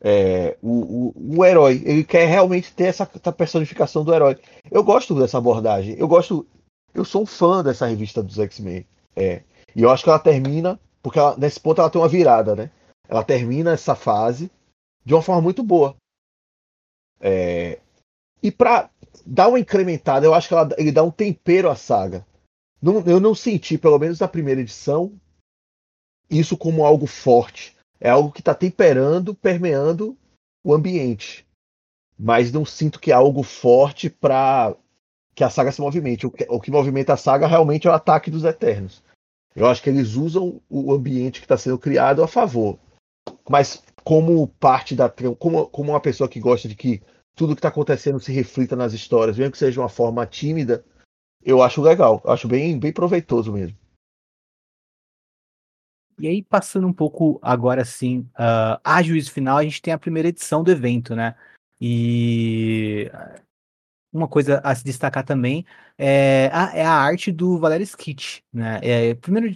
É, 0.00 0.56
o, 0.62 1.10
o, 1.10 1.36
o, 1.36 1.44
herói. 1.44 1.82
Ele 1.84 2.04
quer 2.04 2.24
realmente 2.26 2.72
ter 2.72 2.84
essa, 2.84 3.06
essa, 3.14 3.30
personificação 3.30 4.02
do 4.02 4.14
herói. 4.14 4.40
Eu 4.70 4.82
gosto 4.82 5.14
dessa 5.14 5.36
abordagem. 5.36 5.94
Eu 5.98 6.08
gosto. 6.08 6.46
Eu 6.94 7.04
sou 7.04 7.24
um 7.24 7.26
fã 7.26 7.62
dessa 7.62 7.84
revista 7.84 8.22
dos 8.22 8.38
X-Men. 8.38 8.86
É, 9.14 9.42
e 9.74 9.82
eu 9.82 9.90
acho 9.90 10.02
que 10.02 10.08
ela 10.08 10.18
termina. 10.18 10.80
Porque 11.02 11.18
ela, 11.18 11.36
nesse 11.36 11.60
ponto 11.60 11.82
ela 11.82 11.90
tem 11.90 12.00
uma 12.00 12.08
virada, 12.08 12.56
né? 12.56 12.70
Ela 13.06 13.22
termina 13.22 13.72
essa 13.72 13.94
fase 13.94 14.50
de 15.04 15.12
uma 15.12 15.20
forma 15.20 15.42
muito 15.42 15.62
boa. 15.62 15.94
É, 17.20 17.78
e 18.42 18.50
para 18.50 18.90
dar 19.24 19.48
uma 19.48 19.58
incrementada, 19.58 20.26
eu 20.26 20.34
acho 20.34 20.48
que 20.48 20.54
ela, 20.54 20.68
ele 20.78 20.92
dá 20.92 21.02
um 21.02 21.10
tempero 21.10 21.70
à 21.70 21.76
saga. 21.76 22.26
Não, 22.80 23.00
eu 23.06 23.18
não 23.18 23.34
senti, 23.34 23.78
pelo 23.78 23.98
menos 23.98 24.20
na 24.20 24.28
primeira 24.28 24.60
edição, 24.60 25.12
isso 26.30 26.56
como 26.56 26.84
algo 26.84 27.06
forte. 27.06 27.76
É 27.98 28.10
algo 28.10 28.30
que 28.30 28.40
está 28.40 28.54
temperando, 28.54 29.34
permeando 29.34 30.16
o 30.62 30.74
ambiente. 30.74 31.46
Mas 32.18 32.52
não 32.52 32.64
sinto 32.64 33.00
que 33.00 33.10
é 33.10 33.14
algo 33.14 33.42
forte 33.42 34.10
para 34.10 34.74
que 35.34 35.44
a 35.44 35.50
saga 35.50 35.72
se 35.72 35.80
movimente. 35.80 36.26
O 36.26 36.30
que, 36.30 36.46
o 36.48 36.60
que 36.60 36.70
movimenta 36.70 37.14
a 37.14 37.16
saga 37.16 37.46
realmente 37.46 37.86
é 37.86 37.90
o 37.90 37.94
ataque 37.94 38.30
dos 38.30 38.44
Eternos. 38.44 39.02
Eu 39.54 39.66
acho 39.66 39.82
que 39.82 39.88
eles 39.88 40.14
usam 40.14 40.60
o 40.68 40.92
ambiente 40.92 41.40
que 41.40 41.46
está 41.46 41.56
sendo 41.56 41.78
criado 41.78 42.22
a 42.22 42.28
favor. 42.28 42.78
Mas 43.48 43.82
como 44.06 44.46
parte 44.46 44.94
da 44.94 45.12
como, 45.36 45.66
como 45.66 45.90
uma 45.90 46.00
pessoa 46.00 46.28
que 46.28 46.38
gosta 46.38 46.68
de 46.68 46.76
que 46.76 47.02
tudo 47.34 47.56
que 47.56 47.58
está 47.58 47.70
acontecendo 47.70 48.20
se 48.20 48.30
reflita 48.32 48.76
nas 48.76 48.92
histórias, 48.92 49.36
mesmo 49.36 49.50
que 49.50 49.58
seja 49.58 49.72
de 49.72 49.80
uma 49.80 49.88
forma 49.88 50.24
tímida, 50.24 50.84
eu 51.42 51.60
acho 51.60 51.82
legal, 51.82 52.22
eu 52.24 52.30
acho 52.30 52.46
bem, 52.46 52.78
bem 52.78 52.92
proveitoso 52.92 53.52
mesmo. 53.52 53.76
E 56.20 56.28
aí, 56.28 56.40
passando 56.40 56.86
um 56.86 56.92
pouco 56.92 57.40
agora 57.42 57.84
sim, 57.84 58.20
uh, 58.38 58.78
a 58.82 59.02
juízo 59.02 59.32
final, 59.32 59.58
a 59.58 59.64
gente 59.64 59.82
tem 59.82 59.92
a 59.92 59.98
primeira 59.98 60.28
edição 60.28 60.62
do 60.62 60.70
evento, 60.70 61.16
né? 61.16 61.34
E 61.80 63.10
uma 64.12 64.28
coisa 64.28 64.60
a 64.62 64.72
se 64.72 64.84
destacar 64.84 65.24
também 65.24 65.66
é 65.98 66.48
a, 66.52 66.76
é 66.76 66.84
a 66.84 66.92
arte 66.92 67.32
do 67.32 67.58
Valério 67.58 67.84
Skit, 67.84 68.44
né? 68.52 68.78
É, 68.82 69.14
primeiro, 69.14 69.52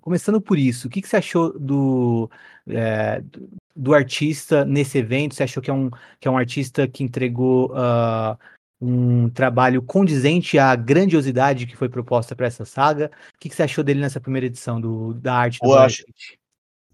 começando 0.00 0.40
por 0.40 0.56
isso, 0.56 0.86
o 0.86 0.90
que, 0.90 1.02
que 1.02 1.08
você 1.08 1.16
achou 1.16 1.58
do, 1.58 2.30
é, 2.68 3.22
do 3.74 3.94
artista 3.94 4.64
nesse 4.64 4.98
evento? 4.98 5.34
Você 5.34 5.42
achou 5.42 5.62
que 5.62 5.70
é 5.70 5.74
um, 5.74 5.90
que 6.20 6.28
é 6.28 6.30
um 6.30 6.36
artista 6.38 6.86
que 6.86 7.04
entregou 7.04 7.72
uh, 7.72 8.36
um 8.80 9.28
trabalho 9.30 9.82
condizente 9.82 10.58
à 10.58 10.74
grandiosidade 10.76 11.66
que 11.66 11.76
foi 11.76 11.88
proposta 11.88 12.36
para 12.36 12.46
essa 12.46 12.64
saga. 12.64 13.10
O 13.34 13.38
que, 13.38 13.48
que, 13.48 13.54
você 13.54 13.62
achou 13.64 13.82
dele 13.82 14.00
nessa 14.00 14.20
primeira 14.20 14.46
edição 14.46 14.80
do, 14.80 15.14
da 15.14 15.34
arte 15.34 15.58
do 15.60 15.66
eu 15.66 15.78
acho, 15.78 16.04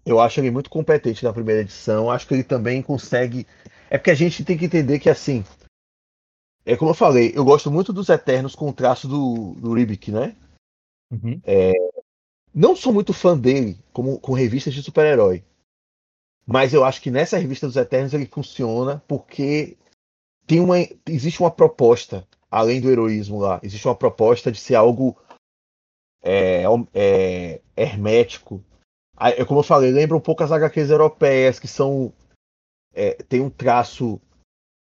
eu 0.05 0.19
acho 0.19 0.39
ele 0.39 0.51
muito 0.51 0.69
competente 0.69 1.23
na 1.23 1.33
primeira 1.33 1.61
edição. 1.61 2.09
Acho 2.09 2.27
que 2.27 2.33
ele 2.33 2.43
também 2.43 2.81
consegue. 2.81 3.47
É 3.89 3.97
porque 3.97 4.11
a 4.11 4.15
gente 4.15 4.43
tem 4.43 4.57
que 4.57 4.65
entender 4.65 4.99
que 4.99 5.09
assim. 5.09 5.43
É 6.67 6.75
como 6.75 6.91
eu 6.91 6.95
falei, 6.95 7.31
eu 7.35 7.45
gosto 7.45 7.69
muito 7.69 7.93
dos 7.93 8.09
Eternos 8.09 8.55
com 8.55 8.69
o 8.69 8.73
traço 8.73 9.07
do, 9.07 9.53
do 9.59 9.73
Ribic, 9.73 10.11
né? 10.11 10.35
Uhum. 11.11 11.39
É, 11.43 11.71
não 12.51 12.75
sou 12.75 12.91
muito 12.91 13.13
fã 13.13 13.37
dele 13.37 13.77
como 13.93 14.19
com 14.19 14.33
revistas 14.33 14.73
de 14.73 14.81
super-herói. 14.81 15.43
Mas 16.45 16.73
eu 16.73 16.83
acho 16.83 17.01
que 17.01 17.09
nessa 17.09 17.37
revista 17.37 17.65
dos 17.65 17.75
Eternos 17.75 18.13
ele 18.13 18.27
funciona 18.27 19.03
porque 19.07 19.77
tem 20.45 20.59
uma, 20.59 20.75
existe 21.07 21.39
uma 21.39 21.49
proposta, 21.49 22.27
além 22.51 22.79
do 22.79 22.89
heroísmo 22.89 23.39
lá, 23.39 23.59
existe 23.63 23.87
uma 23.87 23.95
proposta 23.95 24.51
de 24.51 24.59
ser 24.59 24.75
algo 24.75 25.17
é, 26.21 26.63
é, 26.93 27.61
hermético. 27.75 28.63
É 29.17 29.45
como 29.45 29.61
eu 29.61 29.63
falei, 29.63 29.91
lembra 29.91 30.17
um 30.17 30.21
pouco 30.21 30.43
as 30.43 30.51
HQs 30.51 30.89
europeias, 30.89 31.59
que 31.59 31.67
são. 31.67 32.13
É, 32.93 33.13
tem 33.23 33.41
um 33.41 33.49
traço 33.49 34.21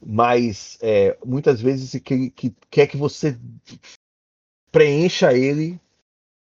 mais. 0.04 0.78
É, 0.82 1.18
muitas 1.24 1.62
vezes 1.62 2.02
que, 2.02 2.30
que 2.32 2.56
quer 2.70 2.88
que 2.88 2.98
você 2.98 3.38
preencha 4.72 5.34
ele 5.34 5.80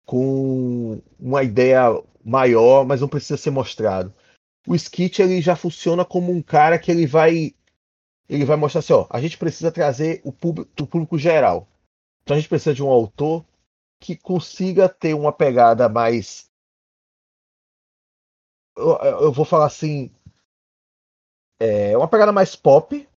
com 0.06 1.00
uma 1.20 1.42
ideia 1.42 2.02
maior, 2.24 2.86
mas 2.86 3.00
não 3.00 3.08
precisa 3.08 3.36
ser 3.36 3.50
mostrado. 3.50 4.12
O 4.66 4.74
Skit 4.74 5.20
ele 5.20 5.40
já 5.40 5.56
funciona 5.56 6.04
como 6.04 6.32
um 6.32 6.42
cara 6.42 6.78
que 6.78 6.90
ele 6.90 7.06
vai 7.06 7.54
ele 8.28 8.44
vai 8.44 8.56
mostrar 8.56 8.78
assim, 8.78 8.92
ó, 8.92 9.06
a 9.10 9.20
gente 9.20 9.36
precisa 9.36 9.70
trazer 9.70 10.20
o 10.24 10.32
público, 10.32 10.70
o 10.80 10.86
público 10.86 11.18
geral. 11.18 11.68
Então 12.22 12.36
a 12.36 12.40
gente 12.40 12.48
precisa 12.48 12.74
de 12.74 12.82
um 12.82 12.88
autor 12.88 13.44
que 14.00 14.16
consiga 14.16 14.88
ter 14.88 15.14
uma 15.14 15.32
pegada 15.32 15.88
mais 15.88 16.50
eu, 18.76 18.98
eu 19.20 19.32
vou 19.32 19.44
falar 19.44 19.66
assim, 19.66 20.10
é 21.60 21.96
uma 21.96 22.08
pegada 22.08 22.32
mais 22.32 22.56
pop, 22.56 23.08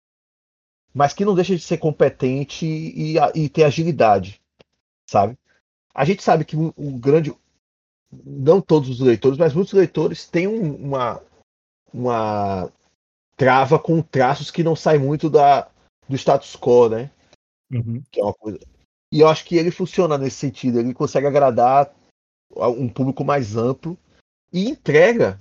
mas 0.92 1.12
que 1.12 1.24
não 1.24 1.34
deixa 1.34 1.54
de 1.56 1.62
ser 1.62 1.78
competente 1.78 2.66
e, 2.66 3.16
e 3.34 3.48
ter 3.48 3.64
agilidade, 3.64 4.40
sabe? 5.06 5.38
A 5.94 6.04
gente 6.04 6.22
sabe 6.22 6.44
que 6.44 6.56
o, 6.56 6.72
o 6.76 6.98
grande, 6.98 7.34
não 8.12 8.60
todos 8.60 8.88
os 8.88 9.00
leitores, 9.00 9.38
mas 9.38 9.54
muitos 9.54 9.72
leitores 9.72 10.26
têm 10.26 10.46
um, 10.46 10.74
uma, 10.74 11.22
uma 11.94 12.68
trava 13.36 13.78
com 13.78 14.02
traços 14.02 14.50
que 14.50 14.64
não 14.64 14.74
saem 14.74 15.00
muito 15.00 15.30
da, 15.30 15.68
do 16.08 16.16
status 16.16 16.56
quo, 16.56 16.88
né? 16.88 17.10
Uhum. 17.70 18.02
Que 18.10 18.20
é 18.20 18.24
uma 18.24 18.34
coisa. 18.34 18.58
E 19.12 19.20
eu 19.20 19.28
acho 19.28 19.44
que 19.44 19.56
ele 19.56 19.70
funciona 19.70 20.18
nesse 20.18 20.36
sentido. 20.36 20.80
Ele 20.80 20.92
consegue 20.92 21.26
agradar 21.26 21.94
um 22.56 22.88
público 22.88 23.24
mais 23.24 23.56
amplo 23.56 23.96
e 24.52 24.68
entrega 24.68 25.40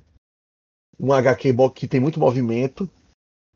um 0.99 1.11
HQ 1.11 1.55
que 1.73 1.87
tem 1.87 1.99
muito 1.99 2.19
movimento, 2.19 2.89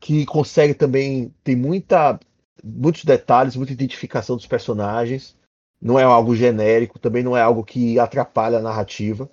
que 0.00 0.26
consegue 0.26 0.74
também 0.74 1.32
tem 1.44 1.54
muita 1.54 2.18
muitos 2.62 3.04
detalhes, 3.04 3.54
muita 3.54 3.72
identificação 3.72 4.36
dos 4.36 4.46
personagens. 4.46 5.36
Não 5.80 5.98
é 5.98 6.02
algo 6.02 6.34
genérico, 6.34 6.98
também 6.98 7.22
não 7.22 7.36
é 7.36 7.40
algo 7.40 7.62
que 7.62 7.98
atrapalha 8.00 8.58
a 8.58 8.62
narrativa. 8.62 9.30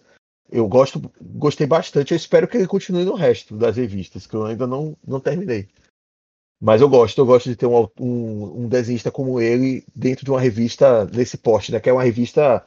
Eu 0.50 0.68
gosto, 0.68 1.02
gostei 1.22 1.66
bastante. 1.66 2.12
Eu 2.12 2.18
espero 2.18 2.48
que 2.48 2.58
ele 2.58 2.68
continue 2.68 3.04
no 3.04 3.16
resto 3.16 3.58
das 3.58 3.78
revistas, 3.78 4.28
que 4.28 4.36
eu 4.36 4.46
ainda 4.46 4.68
não, 4.68 4.96
não 5.06 5.20
terminei. 5.20 5.68
Mas 6.62 6.82
eu 6.82 6.90
gosto, 6.90 7.20
eu 7.20 7.26
gosto 7.26 7.50
de 7.50 7.56
ter 7.56 7.66
um, 7.66 7.88
um, 8.00 8.64
um 8.64 8.70
desenhista 8.70 9.12
como 9.12 9.42
ele 9.42 9.84
dentro 9.94 10.24
de 10.24 10.32
uma 10.32 10.40
revista 10.40 11.06
desse 11.06 11.38
porte, 11.38 11.72
né? 11.72 11.80
Que 11.80 11.90
é 11.90 11.94
uma 11.94 12.04
revista 12.04 12.66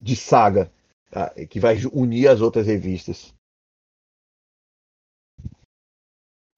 de 0.00 0.16
saga, 0.16 0.70
tá? 1.10 1.30
que 1.48 1.60
vai 1.60 1.76
unir 1.92 2.28
as 2.28 2.40
outras 2.40 2.66
revistas. 2.66 3.34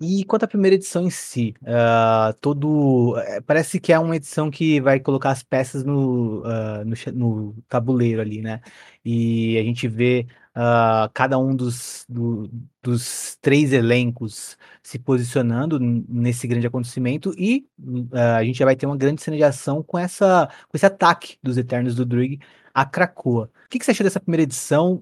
E 0.01 0.25
quanto 0.25 0.45
à 0.45 0.49
primeira 0.49 0.77
edição 0.77 1.03
em 1.03 1.11
si, 1.11 1.55
uh, 1.63 2.33
todo 2.41 3.19
eh, 3.19 3.41
parece 3.41 3.81
que 3.81 3.93
é 3.93 3.99
uma 3.99 4.15
edição 4.15 4.49
que 4.49 4.81
vai 4.81 5.01
colocar 5.01 5.33
as 5.33 5.43
peças 5.43 5.83
no, 5.83 6.41
uh, 6.43 6.85
no, 6.85 6.95
no, 7.15 7.63
tabuleiro 7.69 8.21
ali, 8.21 8.41
né? 8.41 8.61
E 9.05 9.59
a 9.59 9.63
gente 9.63 9.89
vê 9.89 10.29
uh, 10.55 11.11
cada 11.13 11.37
um 11.37 11.53
dos, 11.55 12.05
do, 12.09 12.49
dos 12.81 13.37
três 13.41 13.73
elencos 13.73 14.57
se 14.85 15.01
posicionando 15.01 15.81
nesse 15.81 16.47
grande 16.47 16.69
acontecimento 16.69 17.35
e 17.37 17.67
a 18.13 18.45
gente 18.45 18.59
já 18.59 18.65
vai 18.65 18.77
ter 18.77 18.87
uma 18.87 18.97
grande 18.97 19.21
cena 19.21 19.37
de 19.37 19.43
ação 19.43 19.83
com, 19.83 19.99
essa, 19.99 20.49
com 20.69 20.77
esse 20.77 20.87
ataque 20.87 21.39
dos 21.43 21.59
Eternos 21.59 21.97
do 21.97 22.07
Druig 22.07 22.39
a 22.73 22.85
Krakoa. 22.87 23.51
O 23.67 23.69
que, 23.69 23.81
que 23.81 23.85
você 23.85 23.91
achou 23.91 24.05
dessa 24.05 24.21
primeira 24.21 24.45
edição, 24.45 25.01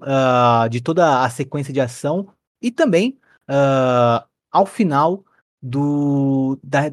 de 0.71 0.81
toda 0.81 1.23
a 1.23 1.29
sequência 1.29 1.71
de 1.71 1.81
ação 1.81 2.29
e 2.59 2.71
também 2.71 3.19
Uh, 3.49 4.27
ao 4.57 4.65
final 4.65 5.23
do 5.61 6.59
da, 6.63 6.83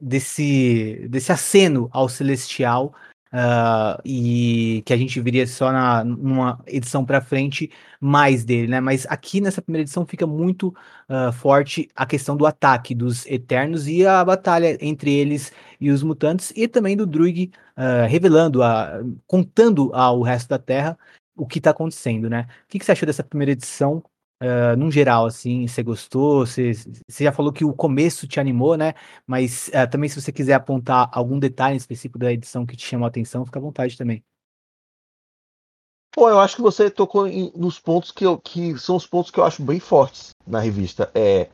desse 0.00 1.06
desse 1.08 1.32
aceno 1.32 1.88
ao 1.92 2.08
celestial 2.08 2.94
uh, 3.32 4.00
e 4.04 4.82
que 4.86 4.92
a 4.92 4.96
gente 4.96 5.20
viria 5.20 5.46
só 5.46 5.72
na 5.72 6.04
numa 6.04 6.62
edição 6.66 7.04
para 7.04 7.20
frente 7.20 7.70
mais 8.00 8.44
dele, 8.44 8.68
né? 8.68 8.80
Mas 8.80 9.06
aqui 9.08 9.40
nessa 9.40 9.62
primeira 9.62 9.82
edição 9.82 10.06
fica 10.06 10.26
muito 10.26 10.68
uh, 11.08 11.32
forte 11.32 11.88
a 11.96 12.06
questão 12.06 12.36
do 12.36 12.46
ataque 12.46 12.94
dos 12.94 13.26
Eternos 13.26 13.88
e 13.88 14.06
a 14.06 14.24
batalha 14.24 14.76
entre 14.80 15.12
eles 15.12 15.52
e 15.80 15.90
os 15.90 16.02
mutantes 16.02 16.52
e 16.56 16.68
também 16.68 16.96
do 16.96 17.06
Druig 17.06 17.50
uh, 17.76 18.06
revelando, 18.08 18.62
a, 18.62 19.00
contando 19.26 19.90
ao 19.94 20.22
resto 20.22 20.48
da 20.48 20.58
Terra 20.58 20.98
o 21.36 21.46
que 21.46 21.58
está 21.58 21.70
acontecendo, 21.70 22.28
né? 22.28 22.46
O 22.64 22.68
que, 22.68 22.78
que 22.78 22.84
você 22.84 22.92
achou 22.92 23.06
dessa 23.06 23.24
primeira 23.24 23.52
edição? 23.52 24.02
Uh, 24.42 24.76
num 24.76 24.90
geral, 24.90 25.26
assim, 25.26 25.68
você 25.68 25.84
gostou? 25.84 26.44
Você, 26.44 26.72
já 27.20 27.30
falou 27.30 27.52
que 27.52 27.64
o 27.64 27.72
começo 27.72 28.26
te 28.26 28.40
animou, 28.40 28.76
né? 28.76 28.92
Mas 29.24 29.68
uh, 29.68 29.88
também, 29.88 30.08
se 30.08 30.20
você 30.20 30.32
quiser 30.32 30.54
apontar 30.54 31.08
algum 31.12 31.38
detalhe 31.38 31.76
específico 31.76 32.18
da 32.18 32.32
edição 32.32 32.66
que 32.66 32.76
te 32.76 32.84
chamou 32.84 33.04
a 33.04 33.08
atenção, 33.08 33.46
fica 33.46 33.60
à 33.60 33.62
vontade 33.62 33.96
também. 33.96 34.24
Pô, 36.10 36.28
eu 36.28 36.40
acho 36.40 36.56
que 36.56 36.62
você 36.62 36.90
tocou 36.90 37.28
em, 37.28 37.52
nos 37.54 37.78
pontos 37.78 38.10
que, 38.10 38.26
eu, 38.26 38.36
que 38.36 38.76
são 38.78 38.96
os 38.96 39.06
pontos 39.06 39.30
que 39.30 39.38
eu 39.38 39.44
acho 39.44 39.62
bem 39.62 39.78
fortes 39.78 40.30
na 40.44 40.58
revista. 40.58 41.08
É, 41.14 41.48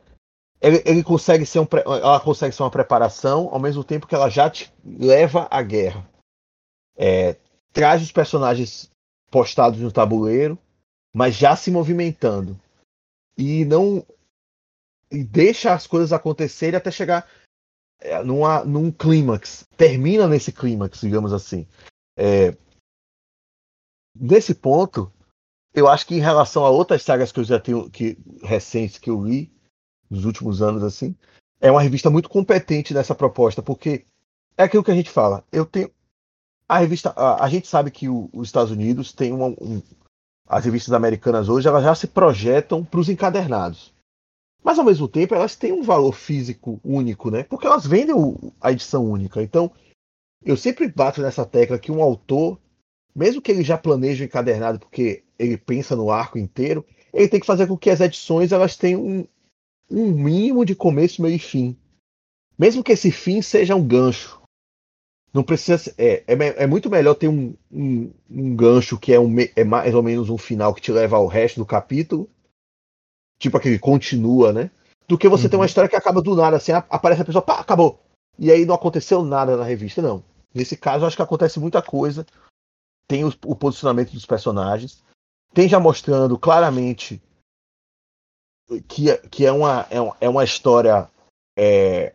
ele, 0.59 0.81
ele 0.83 1.03
consegue 1.03 1.45
ser 1.45 1.59
um, 1.59 1.67
ela 1.85 2.19
consegue 2.19 2.55
ser 2.55 2.63
uma 2.63 2.71
preparação 2.71 3.49
ao 3.51 3.59
mesmo 3.59 3.83
tempo 3.83 4.07
que 4.07 4.15
ela 4.15 4.29
já 4.29 4.49
te 4.49 4.73
leva 4.83 5.47
à 5.51 5.61
guerra. 5.61 6.09
É, 6.97 7.37
traz 7.71 8.01
os 8.01 8.11
personagens 8.11 8.89
postados 9.29 9.79
no 9.79 9.91
tabuleiro, 9.91 10.57
mas 11.13 11.35
já 11.35 11.55
se 11.55 11.69
movimentando 11.69 12.59
e 13.39 13.63
não 13.63 14.05
e 15.09 15.23
deixa 15.23 15.73
as 15.73 15.87
coisas 15.87 16.11
acontecerem 16.11 16.75
até 16.77 16.91
chegar 16.91 17.25
é, 18.01 18.21
numa, 18.21 18.65
num 18.65 18.91
clímax. 18.91 19.65
Termina 19.77 20.27
nesse 20.27 20.51
clímax, 20.51 20.99
digamos 20.99 21.31
assim. 21.31 21.65
É, 22.17 22.55
nesse 24.13 24.53
ponto, 24.53 25.11
eu 25.73 25.87
acho 25.87 26.05
que 26.05 26.15
em 26.15 26.19
relação 26.19 26.65
a 26.65 26.69
outras 26.69 27.01
sagas 27.01 27.31
que 27.31 27.39
eu 27.39 27.43
já 27.45 27.59
tenho 27.59 27.89
que 27.89 28.17
recentes 28.43 28.97
que 28.97 29.09
eu 29.09 29.23
li 29.23 29.49
nos 30.09 30.25
últimos 30.25 30.61
anos 30.61 30.83
assim, 30.83 31.15
é 31.61 31.71
uma 31.71 31.81
revista 31.81 32.09
muito 32.09 32.29
competente 32.29 32.93
nessa 32.93 33.15
proposta, 33.15 33.61
porque 33.61 34.05
é 34.57 34.63
aquilo 34.63 34.83
que 34.83 34.91
a 34.91 34.95
gente 34.95 35.09
fala. 35.09 35.45
Eu 35.51 35.65
tenho 35.65 35.89
a 36.67 36.77
revista, 36.77 37.11
a, 37.11 37.45
a 37.45 37.49
gente 37.49 37.67
sabe 37.67 37.89
que 37.89 38.09
o, 38.09 38.29
os 38.33 38.49
Estados 38.49 38.71
Unidos 38.71 39.13
tem 39.13 39.31
uma, 39.31 39.47
um, 39.47 39.81
as 40.49 40.65
revistas 40.65 40.93
americanas 40.93 41.47
hoje, 41.47 41.67
elas 41.67 41.83
já 41.83 41.93
se 41.95 42.07
projetam 42.07 42.83
para 42.83 42.99
os 42.99 43.07
encadernados. 43.07 43.93
Mas 44.63 44.77
ao 44.77 44.83
mesmo 44.83 45.07
tempo 45.07 45.35
elas 45.35 45.55
têm 45.55 45.71
um 45.71 45.83
valor 45.83 46.13
físico 46.13 46.81
único, 46.83 47.29
né? 47.29 47.43
Porque 47.43 47.67
elas 47.67 47.85
vendem 47.85 48.15
o, 48.15 48.51
a 48.59 48.71
edição 48.71 49.05
única. 49.05 49.41
Então, 49.41 49.71
eu 50.43 50.57
sempre 50.57 50.87
bato 50.89 51.21
nessa 51.21 51.45
tecla 51.45 51.79
que 51.79 51.91
um 51.91 52.01
autor 52.01 52.59
mesmo 53.15 53.41
que 53.41 53.51
ele 53.51 53.63
já 53.63 53.77
planeje 53.77 54.23
o 54.23 54.25
encadernado 54.25 54.79
porque 54.79 55.23
ele 55.37 55.57
pensa 55.57 55.95
no 55.95 56.11
arco 56.11 56.37
inteiro, 56.37 56.85
ele 57.13 57.27
tem 57.27 57.39
que 57.39 57.45
fazer 57.45 57.67
com 57.67 57.77
que 57.77 57.89
as 57.89 57.99
edições 57.99 58.51
elas 58.51 58.75
tenham 58.75 59.05
um, 59.05 59.27
um 59.89 60.11
mínimo 60.11 60.65
de 60.65 60.75
começo, 60.75 61.21
meio 61.21 61.35
e 61.35 61.39
fim. 61.39 61.75
Mesmo 62.57 62.83
que 62.83 62.91
esse 62.91 63.11
fim 63.11 63.41
seja 63.41 63.75
um 63.75 63.85
gancho. 63.85 64.38
Não 65.33 65.43
precisa 65.43 65.93
é, 65.97 66.23
é, 66.27 66.63
é 66.63 66.67
muito 66.67 66.89
melhor 66.89 67.13
ter 67.13 67.27
um, 67.27 67.53
um, 67.71 68.11
um 68.29 68.55
gancho 68.55 68.97
que 68.97 69.13
é, 69.13 69.19
um, 69.19 69.35
é 69.55 69.63
mais 69.63 69.93
ou 69.93 70.01
menos 70.01 70.29
um 70.29 70.37
final 70.37 70.73
que 70.73 70.81
te 70.81 70.91
leva 70.91 71.17
ao 71.17 71.27
resto 71.27 71.59
do 71.59 71.65
capítulo, 71.65 72.29
tipo 73.39 73.55
aquele 73.55 73.77
continua, 73.77 74.51
né? 74.51 74.71
Do 75.07 75.17
que 75.17 75.29
você 75.29 75.45
uhum. 75.45 75.49
ter 75.49 75.55
uma 75.57 75.65
história 75.65 75.89
que 75.89 75.95
acaba 75.95 76.21
do 76.21 76.35
nada, 76.35 76.57
assim, 76.57 76.71
aparece 76.71 77.21
a 77.21 77.25
pessoa, 77.25 77.41
pá, 77.41 77.59
acabou. 77.59 77.99
E 78.37 78.51
aí 78.51 78.65
não 78.65 78.75
aconteceu 78.75 79.23
nada 79.23 79.57
na 79.57 79.63
revista, 79.63 80.01
não. 80.01 80.23
Nesse 80.53 80.75
caso, 80.75 81.05
acho 81.05 81.15
que 81.15 81.21
acontece 81.21 81.59
muita 81.59 81.81
coisa 81.81 82.25
tem 83.09 83.25
o, 83.25 83.33
o 83.45 83.55
posicionamento 83.55 84.11
dos 84.11 84.25
personagens, 84.25 85.03
tem 85.51 85.67
já 85.67 85.79
mostrando 85.79 86.37
claramente 86.37 87.19
que, 88.87 89.17
que 89.29 89.47
é, 89.47 89.51
uma, 89.51 89.87
é, 89.89 89.99
uma, 89.99 90.17
é 90.21 90.29
uma 90.29 90.43
história 90.43 91.09
é, 91.57 92.13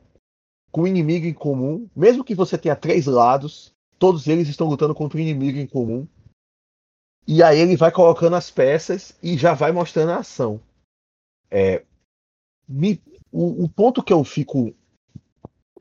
com 0.74 0.88
inimigo 0.88 1.24
em 1.24 1.32
comum, 1.32 1.88
mesmo 1.94 2.24
que 2.24 2.34
você 2.34 2.58
tenha 2.58 2.74
três 2.74 3.06
lados, 3.06 3.72
todos 3.96 4.26
eles 4.26 4.48
estão 4.48 4.66
lutando 4.66 4.92
contra 4.92 5.16
um 5.16 5.20
inimigo 5.20 5.56
em 5.56 5.68
comum. 5.68 6.04
E 7.28 7.44
aí 7.44 7.60
ele 7.60 7.76
vai 7.76 7.92
colocando 7.92 8.34
as 8.34 8.50
peças 8.50 9.16
e 9.22 9.38
já 9.38 9.54
vai 9.54 9.70
mostrando 9.70 10.10
a 10.10 10.16
ação. 10.16 10.60
É, 11.48 11.84
me, 12.68 13.00
o, 13.30 13.62
o, 13.62 13.68
ponto 13.68 14.02
que 14.02 14.12
eu 14.12 14.24
fico. 14.24 14.74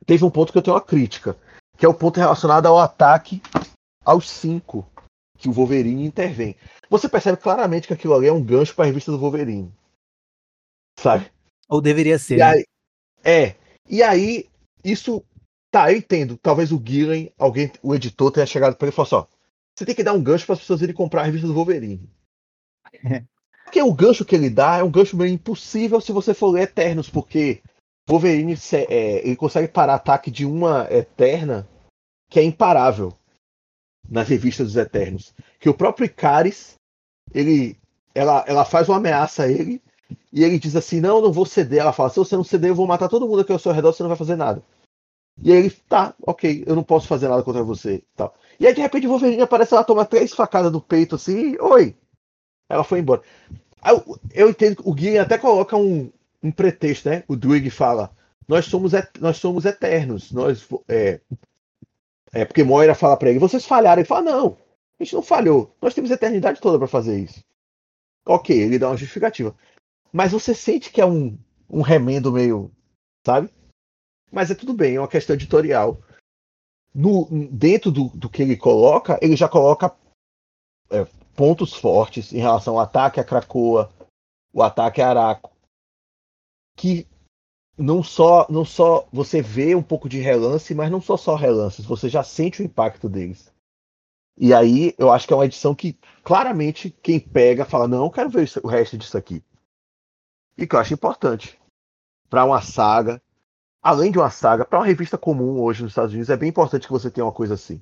Teve 0.05 0.23
um 0.25 0.29
ponto 0.29 0.51
que 0.51 0.59
eu 0.59 0.61
tenho 0.61 0.75
uma 0.75 0.85
crítica, 0.85 1.35
que 1.75 1.87
é 1.87 1.89
o 1.89 1.93
ponto 1.95 2.19
relacionado 2.19 2.67
ao 2.67 2.77
ataque 2.77 3.41
aos 4.05 4.29
cinco 4.29 4.87
que 5.39 5.49
o 5.49 5.51
Wolverine 5.51 6.05
intervém. 6.05 6.55
Você 6.87 7.09
percebe 7.09 7.39
claramente 7.39 7.87
que 7.87 7.93
aquilo 7.93 8.13
ali 8.13 8.27
é 8.27 8.31
um 8.31 8.43
gancho 8.43 8.75
para 8.75 8.85
a 8.85 8.87
revista 8.87 9.11
do 9.11 9.17
Wolverine. 9.17 9.73
Sabe? 10.99 11.31
Ou 11.67 11.81
deveria 11.81 12.19
ser. 12.19 12.35
E 12.35 12.37
né? 12.37 12.45
aí, 12.45 12.65
é. 13.23 13.55
E 13.89 14.03
aí, 14.03 14.52
isso. 14.83 15.23
Tá, 15.71 15.91
eu 15.91 15.97
entendo. 15.97 16.37
Talvez 16.37 16.71
o 16.71 16.81
Gillen, 16.83 17.31
alguém, 17.37 17.71
o 17.81 17.95
editor, 17.95 18.31
tenha 18.31 18.45
chegado 18.45 18.75
para 18.75 18.87
ele 18.87 18.93
e 18.93 18.95
falou 18.95 19.07
assim: 19.07 19.15
ó, 19.15 19.25
você 19.75 19.85
tem 19.85 19.95
que 19.95 20.03
dar 20.03 20.13
um 20.13 20.21
gancho 20.21 20.45
para 20.45 20.53
as 20.53 20.59
pessoas 20.59 20.81
irem 20.81 20.95
comprar 20.95 21.21
a 21.21 21.25
revista 21.25 21.47
do 21.47 21.53
Wolverine. 21.53 22.09
porque 23.65 23.81
o 23.81 23.93
gancho 23.93 24.23
que 24.23 24.35
ele 24.35 24.49
dá 24.49 24.77
é 24.77 24.83
um 24.83 24.91
gancho 24.91 25.17
meio 25.17 25.33
impossível 25.33 25.99
se 25.99 26.11
você 26.11 26.33
for 26.33 26.49
ler 26.49 26.63
Eternos, 26.63 27.09
porque 27.09 27.61
Wolverine 28.07 28.55
é, 28.89 29.27
ele 29.27 29.35
consegue 29.35 29.67
parar 29.67 29.95
ataque 29.95 30.29
de 30.29 30.45
uma 30.45 30.87
Eterna 30.91 31.67
que 32.29 32.39
é 32.39 32.43
imparável 32.43 33.13
nas 34.07 34.27
revistas 34.27 34.67
dos 34.67 34.75
Eternos. 34.75 35.33
Que 35.59 35.69
o 35.69 35.73
próprio 35.73 36.05
Icaris, 36.05 36.75
ele, 37.33 37.77
ela, 38.13 38.43
ela 38.47 38.65
faz 38.65 38.89
uma 38.89 38.97
ameaça 38.97 39.43
a 39.43 39.51
ele 39.51 39.81
e 40.31 40.43
ele 40.43 40.59
diz 40.59 40.75
assim: 40.75 40.99
Não, 40.99 41.21
não 41.21 41.31
vou 41.31 41.45
ceder. 41.45 41.79
Ela 41.79 41.93
fala: 41.93 42.09
Se 42.09 42.17
você 42.17 42.35
não 42.35 42.43
ceder, 42.43 42.71
eu 42.71 42.75
vou 42.75 42.87
matar 42.87 43.09
todo 43.09 43.27
mundo 43.27 43.41
aqui 43.41 43.51
ao 43.51 43.59
seu 43.59 43.71
redor, 43.71 43.93
você 43.93 44.03
não 44.03 44.09
vai 44.09 44.17
fazer 44.17 44.35
nada. 44.35 44.63
E 45.41 45.51
aí 45.51 45.57
ele, 45.57 45.69
tá, 45.89 46.13
ok, 46.21 46.63
eu 46.67 46.75
não 46.75 46.83
posso 46.83 47.07
fazer 47.07 47.27
nada 47.27 47.43
contra 47.43 47.63
você. 47.63 48.03
Tal. 48.15 48.35
E 48.59 48.67
aí 48.67 48.73
de 48.73 48.81
repente 48.81 49.07
o 49.07 49.09
Wolverine 49.09 49.41
aparece, 49.41 49.73
ela 49.73 49.83
toma 49.83 50.05
três 50.05 50.33
facadas 50.33 50.71
do 50.71 50.81
peito 50.81 51.15
assim, 51.15 51.57
oi. 51.59 51.95
Ela 52.69 52.83
foi 52.83 52.99
embora. 52.99 53.21
Eu, 53.85 54.19
eu 54.31 54.49
entendo 54.49 54.77
que 54.77 54.89
o 54.89 54.93
Guilherme 54.93 55.19
até 55.19 55.37
coloca 55.37 55.75
um, 55.75 56.11
um 56.41 56.51
pretexto, 56.51 57.09
né? 57.09 57.23
O 57.27 57.35
Druig 57.35 57.69
fala: 57.69 58.11
nós 58.47 58.65
somos, 58.65 58.93
nós 59.19 59.37
somos 59.37 59.65
eternos, 59.65 60.31
nós 60.31 60.67
é, 60.87 61.19
é 62.31 62.45
porque 62.45 62.63
Moira 62.63 62.95
fala 62.95 63.17
para 63.17 63.29
ele: 63.29 63.39
vocês 63.39 63.65
falharam. 63.65 64.01
Ele 64.01 64.07
fala: 64.07 64.31
não, 64.31 64.57
a 64.99 65.03
gente 65.03 65.15
não 65.15 65.21
falhou. 65.21 65.75
Nós 65.81 65.93
temos 65.93 66.11
eternidade 66.11 66.61
toda 66.61 66.77
para 66.77 66.87
fazer 66.87 67.19
isso. 67.19 67.43
Ok, 68.25 68.57
ele 68.57 68.79
dá 68.79 68.87
uma 68.89 68.97
justificativa. 68.97 69.53
Mas 70.13 70.31
você 70.31 70.53
sente 70.53 70.91
que 70.91 71.01
é 71.01 71.05
um, 71.05 71.37
um 71.67 71.81
remendo 71.81 72.31
meio. 72.31 72.71
Sabe? 73.25 73.49
Mas 74.31 74.51
é 74.51 74.55
tudo 74.55 74.73
bem, 74.73 74.95
é 74.95 74.99
uma 74.99 75.07
questão 75.07 75.35
editorial. 75.35 75.99
No, 76.93 77.27
dentro 77.51 77.91
do, 77.91 78.09
do 78.09 78.29
que 78.29 78.43
ele 78.43 78.55
coloca, 78.55 79.17
ele 79.21 79.35
já 79.35 79.49
coloca 79.49 79.95
é, 80.91 81.05
pontos 81.35 81.73
fortes 81.73 82.31
em 82.31 82.37
relação 82.37 82.75
ao 82.75 82.81
ataque 82.81 83.19
a 83.19 83.23
Krakoa, 83.23 83.91
o 84.53 84.61
ataque 84.61 85.01
a 85.01 85.09
Araco, 85.09 85.51
que 86.77 87.07
não 87.75 88.03
só 88.03 88.45
não 88.49 88.63
só 88.63 89.07
você 89.11 89.41
vê 89.41 89.73
um 89.73 89.81
pouco 89.81 90.07
de 90.07 90.19
relance, 90.19 90.75
mas 90.75 90.91
não 90.91 91.01
só 91.01 91.17
só 91.17 91.35
relances, 91.35 91.85
você 91.85 92.07
já 92.07 92.23
sente 92.23 92.61
o 92.61 92.65
impacto 92.65 93.09
deles. 93.09 93.51
E 94.37 94.53
aí 94.53 94.93
eu 94.97 95.11
acho 95.11 95.27
que 95.27 95.33
é 95.33 95.35
uma 95.35 95.45
edição 95.45 95.73
que 95.73 95.97
claramente 96.23 96.91
quem 97.01 97.19
pega 97.19 97.65
fala 97.65 97.87
não, 97.87 98.05
eu 98.05 98.11
quero 98.11 98.29
ver 98.29 98.47
o 98.63 98.67
resto 98.67 98.97
disso 98.97 99.17
aqui. 99.17 99.43
E 100.57 100.67
que 100.67 100.75
eu 100.75 100.79
acho 100.79 100.93
importante 100.93 101.59
para 102.29 102.45
uma 102.45 102.61
saga, 102.61 103.21
além 103.81 104.11
de 104.11 104.17
uma 104.17 104.29
saga, 104.29 104.65
para 104.65 104.79
uma 104.79 104.85
revista 104.85 105.17
comum 105.17 105.59
hoje 105.61 105.83
nos 105.83 105.91
Estados 105.91 106.11
Unidos 106.11 106.29
é 106.29 106.37
bem 106.37 106.49
importante 106.49 106.87
que 106.87 106.93
você 106.93 107.09
tenha 107.09 107.25
uma 107.25 107.31
coisa 107.31 107.53
assim. 107.53 107.81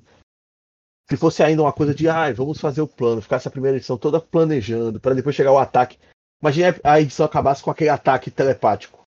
Se 1.08 1.16
fosse 1.16 1.42
ainda 1.42 1.62
uma 1.62 1.72
coisa 1.72 1.94
de, 1.94 2.08
ah, 2.08 2.32
vamos 2.32 2.60
fazer 2.60 2.80
o 2.80 2.88
plano, 2.88 3.20
ficar 3.20 3.36
essa 3.36 3.50
primeira 3.50 3.76
edição 3.76 3.98
toda 3.98 4.20
planejando, 4.20 5.00
para 5.00 5.14
depois 5.14 5.34
chegar 5.34 5.52
o 5.52 5.58
ataque. 5.58 5.98
Imagina 6.40 6.74
a 6.82 7.00
edição 7.00 7.26
acabasse 7.26 7.62
com 7.62 7.70
aquele 7.70 7.90
ataque 7.90 8.30
telepático 8.30 9.02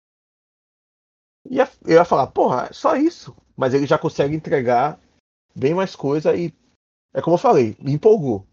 ia, 1.49 1.69
eu 1.83 1.97
ia 1.97 2.05
falar, 2.05 2.27
porra, 2.27 2.67
é 2.69 2.73
só 2.73 2.95
isso. 2.95 3.35
Mas 3.55 3.73
ele 3.73 3.85
já 3.85 3.97
consegue 3.97 4.35
entregar 4.35 4.99
bem 5.55 5.73
mais 5.73 5.95
coisa 5.95 6.35
e 6.35 6.53
é 7.13 7.21
como 7.21 7.35
eu 7.35 7.39
falei, 7.39 7.75
me 7.79 7.93
empolgou. 7.93 8.45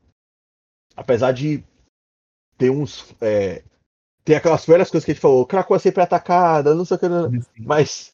Apesar 0.95 1.33
de 1.33 1.65
ter 2.57 2.71
uns. 2.71 3.15
É, 3.21 3.65
tem 4.25 4.37
aquelas 4.37 4.65
velhas 4.65 4.91
coisas 4.91 5.05
que 5.05 5.11
a 5.11 5.15
gente 5.15 5.23
falou, 5.23 5.47
Krakoa 5.47 5.77
é 5.77 5.81
sempre 5.81 6.03
atacada, 6.03 6.75
não 6.75 6.85
sei 6.85 6.97
o 6.97 7.01
que. 7.01 7.07
Mas 7.59 8.13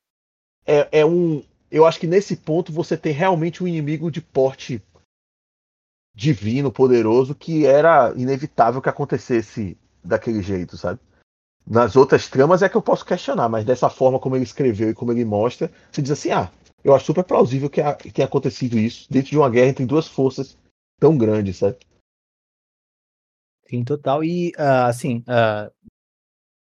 é, 0.66 1.00
é 1.00 1.06
um. 1.06 1.42
Eu 1.70 1.86
acho 1.86 2.00
que 2.00 2.06
nesse 2.06 2.36
ponto 2.36 2.72
você 2.72 2.96
tem 2.96 3.12
realmente 3.12 3.62
um 3.62 3.68
inimigo 3.68 4.11
de 4.11 4.20
porte 4.20 4.82
divino, 6.14 6.72
poderoso, 6.72 7.34
que 7.34 7.66
era 7.66 8.12
inevitável 8.16 8.82
que 8.82 8.88
acontecesse 8.88 9.76
daquele 10.02 10.42
jeito, 10.42 10.76
sabe? 10.76 10.98
Nas 11.66 11.94
outras 11.94 12.28
tramas 12.28 12.62
é 12.62 12.68
que 12.68 12.76
eu 12.76 12.82
posso 12.82 13.04
questionar, 13.04 13.48
mas 13.48 13.64
dessa 13.64 13.90
forma 13.90 14.18
como 14.18 14.34
ele 14.34 14.44
escreveu 14.44 14.90
e 14.90 14.94
como 14.94 15.12
ele 15.12 15.24
mostra, 15.24 15.70
você 15.92 16.00
diz 16.00 16.11
assim: 16.11 16.30
ah, 16.30 16.50
eu 16.82 16.94
acho 16.94 17.04
super 17.04 17.24
plausível 17.24 17.68
que, 17.68 17.82
tenha 18.12 18.26
acontecido 18.26 18.78
isso 18.78 19.06
dentro 19.11 19.30
de 19.30 19.38
uma 19.38 19.50
guerra 19.50 19.68
entre 19.68 19.84
duas 19.84 20.09
forças 20.09 20.56
tão 20.98 21.16
grandes, 21.16 21.59
sabe? 21.59 21.76
Sim, 23.68 23.84
total. 23.84 24.24
E, 24.24 24.52
uh, 24.59 24.86
assim, 24.88 25.18
uh, 25.28 25.70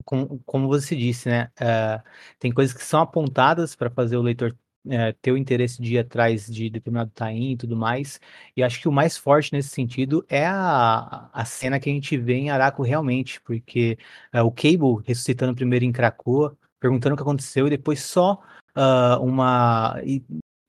como, 0.04 0.68
você 0.68 0.96
disse, 0.96 1.28
né? 1.28 1.50
Uh, 1.60 2.02
tem 2.38 2.52
coisas 2.52 2.74
que 2.74 2.82
são 2.84 3.00
apontadas 3.00 3.74
para 3.74 3.90
fazer 3.90 4.16
o 4.16 4.22
leitor 4.22 4.56
é, 4.88 5.12
ter 5.12 5.32
o 5.32 5.36
interesse 5.36 5.80
de 5.80 5.94
ir 5.94 5.98
atrás 5.98 6.46
de 6.46 6.68
determinado 6.68 7.10
tain 7.14 7.52
e 7.52 7.56
tudo 7.56 7.76
mais. 7.76 8.20
E 8.56 8.62
acho 8.62 8.80
que 8.80 8.88
o 8.88 8.92
mais 8.92 9.16
forte 9.16 9.52
nesse 9.52 9.68
sentido 9.68 10.24
é 10.28 10.46
a, 10.46 11.30
a 11.32 11.44
cena 11.44 11.78
que 11.78 11.88
a 11.88 11.92
gente 11.92 12.16
vê 12.16 12.34
em 12.34 12.50
Araco 12.50 12.82
realmente, 12.82 13.40
porque 13.42 13.98
é, 14.32 14.42
o 14.42 14.50
Cable 14.50 15.02
ressuscitando 15.04 15.54
primeiro 15.54 15.84
em 15.84 15.92
Krakoa, 15.92 16.56
perguntando 16.80 17.14
o 17.14 17.16
que 17.16 17.22
aconteceu, 17.22 17.66
e 17.66 17.70
depois 17.70 18.02
só 18.02 18.42
uh, 18.76 19.22
uma. 19.22 20.00
E 20.04 20.22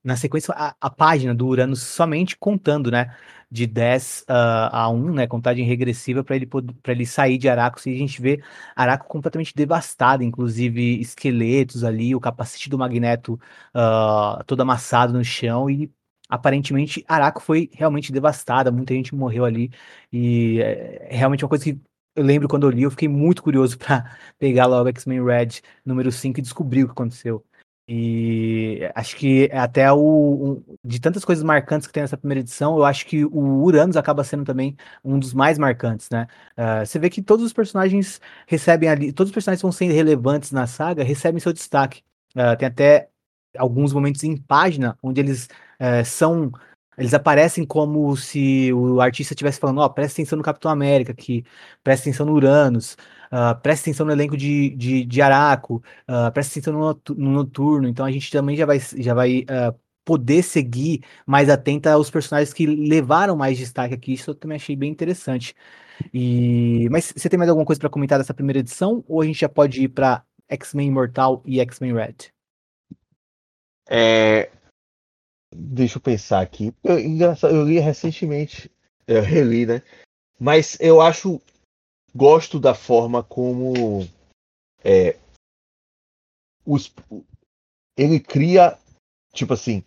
na 0.04 0.16
sequência, 0.16 0.52
a, 0.54 0.76
a, 0.80 0.90
página 0.90 1.34
do 1.34 1.46
Uranus 1.46 1.82
somente 1.82 2.36
contando, 2.36 2.90
né? 2.90 3.14
De 3.50 3.66
10 3.66 4.24
uh, 4.28 4.68
a 4.72 4.88
1, 4.90 5.14
né? 5.14 5.26
Contagem 5.26 5.64
regressiva 5.64 6.22
para 6.22 6.36
ele, 6.36 6.46
para 6.46 6.92
ele 6.92 7.06
sair 7.06 7.38
de 7.38 7.48
Aracos. 7.48 7.86
E 7.86 7.94
a 7.94 7.98
gente 7.98 8.20
vê 8.20 8.42
Araco 8.76 9.06
completamente 9.08 9.54
devastado, 9.54 10.22
inclusive 10.22 11.00
esqueletos 11.00 11.84
ali, 11.84 12.14
o 12.14 12.20
capacete 12.20 12.68
do 12.68 12.78
Magneto 12.78 13.34
uh, 13.74 14.44
todo 14.44 14.60
amassado 14.60 15.12
no 15.12 15.24
chão. 15.24 15.70
E 15.70 15.90
aparentemente 16.28 17.04
Araco 17.08 17.40
foi 17.42 17.70
realmente 17.72 18.12
devastada, 18.12 18.70
muita 18.70 18.94
gente 18.94 19.14
morreu 19.14 19.44
ali. 19.44 19.70
E 20.12 20.60
é, 20.60 21.08
é 21.14 21.16
realmente 21.16 21.44
uma 21.44 21.48
coisa 21.48 21.64
que 21.64 21.80
eu 22.16 22.22
lembro 22.24 22.48
quando 22.48 22.64
eu 22.66 22.70
li, 22.70 22.82
eu 22.82 22.90
fiquei 22.90 23.08
muito 23.08 23.42
curioso 23.42 23.76
para 23.78 24.16
pegar 24.38 24.66
logo 24.66 24.88
X-Men 24.88 25.24
Red 25.24 25.60
número 25.84 26.12
5 26.12 26.38
e 26.38 26.42
descobrir 26.42 26.84
o 26.84 26.86
que 26.86 26.92
aconteceu. 26.92 27.44
E 27.86 28.90
acho 28.94 29.14
que 29.16 29.50
até 29.52 29.92
o, 29.92 29.98
o, 29.98 30.78
de 30.82 30.98
tantas 30.98 31.22
coisas 31.22 31.44
marcantes 31.44 31.86
que 31.86 31.92
tem 31.92 32.02
nessa 32.02 32.16
primeira 32.16 32.40
edição, 32.40 32.78
eu 32.78 32.84
acho 32.84 33.04
que 33.04 33.26
o 33.26 33.62
Uranus 33.62 33.96
acaba 33.96 34.24
sendo 34.24 34.42
também 34.44 34.74
um 35.04 35.18
dos 35.18 35.34
mais 35.34 35.58
marcantes, 35.58 36.08
né? 36.08 36.26
Uh, 36.56 36.86
você 36.86 36.98
vê 36.98 37.10
que 37.10 37.20
todos 37.20 37.44
os 37.44 37.52
personagens 37.52 38.20
recebem 38.46 38.88
ali, 38.88 39.12
todos 39.12 39.30
os 39.30 39.34
personagens 39.34 39.60
que 39.60 39.64
vão 39.64 39.72
ser 39.72 39.86
relevantes 39.92 40.50
na 40.50 40.66
saga 40.66 41.04
recebem 41.04 41.40
seu 41.40 41.52
destaque. 41.52 42.02
Uh, 42.34 42.56
tem 42.56 42.68
até 42.68 43.10
alguns 43.58 43.92
momentos 43.92 44.24
em 44.24 44.36
página 44.36 44.98
onde 45.02 45.20
eles 45.20 45.48
uh, 45.78 46.04
são 46.06 46.52
eles 46.96 47.14
aparecem 47.14 47.64
como 47.64 48.16
se 48.16 48.72
o 48.72 49.00
artista 49.00 49.34
estivesse 49.34 49.58
falando, 49.60 49.78
ó, 49.78 49.86
oh, 49.86 49.90
presta 49.90 50.20
atenção 50.20 50.36
no 50.36 50.44
Capitão 50.44 50.70
América 50.70 51.12
aqui, 51.12 51.44
presta 51.82 52.08
atenção 52.08 52.26
no 52.26 52.32
Uranus, 52.34 52.96
uh, 53.32 53.58
presta 53.62 53.84
atenção 53.84 54.06
no 54.06 54.12
elenco 54.12 54.36
de, 54.36 54.70
de, 54.70 55.04
de 55.04 55.22
Araco, 55.22 55.82
uh, 56.08 56.32
presta 56.32 56.52
atenção 56.58 56.72
no, 56.72 57.00
no, 57.16 57.30
Noturno, 57.30 57.88
então 57.88 58.06
a 58.06 58.10
gente 58.10 58.30
também 58.30 58.56
já 58.56 58.66
vai, 58.66 58.78
já 58.78 59.14
vai 59.14 59.40
uh, 59.40 59.76
poder 60.04 60.42
seguir 60.42 61.02
mais 61.26 61.48
atenta 61.48 61.92
aos 61.92 62.10
personagens 62.10 62.52
que 62.52 62.66
levaram 62.66 63.36
mais 63.36 63.58
destaque 63.58 63.94
aqui, 63.94 64.12
isso 64.14 64.30
eu 64.30 64.34
também 64.34 64.56
achei 64.56 64.76
bem 64.76 64.90
interessante. 64.90 65.54
E 66.12 66.88
Mas 66.90 67.12
você 67.16 67.28
tem 67.28 67.38
mais 67.38 67.48
alguma 67.48 67.66
coisa 67.66 67.80
para 67.80 67.90
comentar 67.90 68.18
dessa 68.18 68.34
primeira 68.34 68.58
edição, 68.58 69.04
ou 69.08 69.20
a 69.20 69.24
gente 69.24 69.40
já 69.40 69.48
pode 69.48 69.82
ir 69.82 69.88
para 69.88 70.22
X-Men 70.48 70.88
Imortal 70.88 71.42
e 71.46 71.60
X-Men 71.60 71.94
Red? 71.94 72.14
É, 73.88 74.50
Deixa 75.56 75.98
eu 75.98 76.02
pensar 76.02 76.40
aqui. 76.40 76.74
Eu, 76.82 76.98
engraçado, 76.98 77.54
eu 77.54 77.64
li 77.64 77.78
recentemente, 77.78 78.68
eu 79.06 79.22
reli, 79.22 79.64
né? 79.64 79.82
Mas 80.38 80.76
eu 80.80 81.00
acho. 81.00 81.40
Gosto 82.12 82.58
da 82.58 82.74
forma 82.74 83.22
como. 83.22 83.72
É, 84.82 85.16
os, 86.66 86.92
ele 87.96 88.18
cria. 88.18 88.76
Tipo 89.32 89.54
assim. 89.54 89.84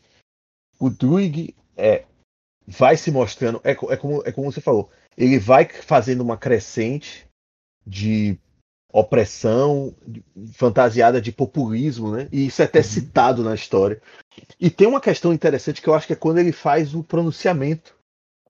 O 0.80 0.90
Druig 0.90 1.54
é, 1.76 2.06
vai 2.66 2.96
se 2.96 3.12
mostrando. 3.12 3.60
É, 3.64 3.72
é, 3.72 3.98
como, 3.98 4.24
é 4.26 4.32
como 4.32 4.52
você 4.52 4.62
falou. 4.62 4.90
Ele 5.18 5.38
vai 5.38 5.68
fazendo 5.68 6.22
uma 6.22 6.38
crescente 6.38 7.28
de 7.86 8.38
opressão 8.92 9.94
fantasiada 10.54 11.22
de 11.22 11.32
populismo, 11.32 12.12
né? 12.12 12.30
E 12.32 12.46
isso 12.48 12.62
é 12.62 12.66
até 12.66 12.80
uhum. 12.80 12.86
citado 12.86 13.44
na 13.44 13.54
história. 13.54 14.02
E 14.60 14.70
tem 14.70 14.88
uma 14.88 15.02
questão 15.02 15.34
interessante 15.34 15.82
que 15.82 15.88
eu 15.88 15.94
acho 15.94 16.08
que 16.08 16.14
é 16.14 16.16
quando 16.16 16.38
ele 16.38 16.52
faz 16.52 16.94
o 16.94 17.04
pronunciamento. 17.04 17.96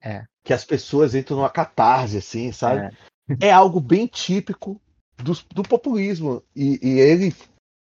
É. 0.02 0.24
Que 0.44 0.52
as 0.52 0.64
pessoas 0.64 1.14
entram 1.14 1.36
numa 1.36 1.50
catarse, 1.50 2.18
assim, 2.18 2.52
sabe? 2.52 2.94
É, 3.40 3.48
é 3.48 3.50
algo 3.52 3.80
bem 3.80 4.06
típico 4.06 4.80
do, 5.16 5.32
do 5.54 5.62
populismo. 5.62 6.42
E, 6.54 6.78
e 6.82 7.00
ele 7.00 7.34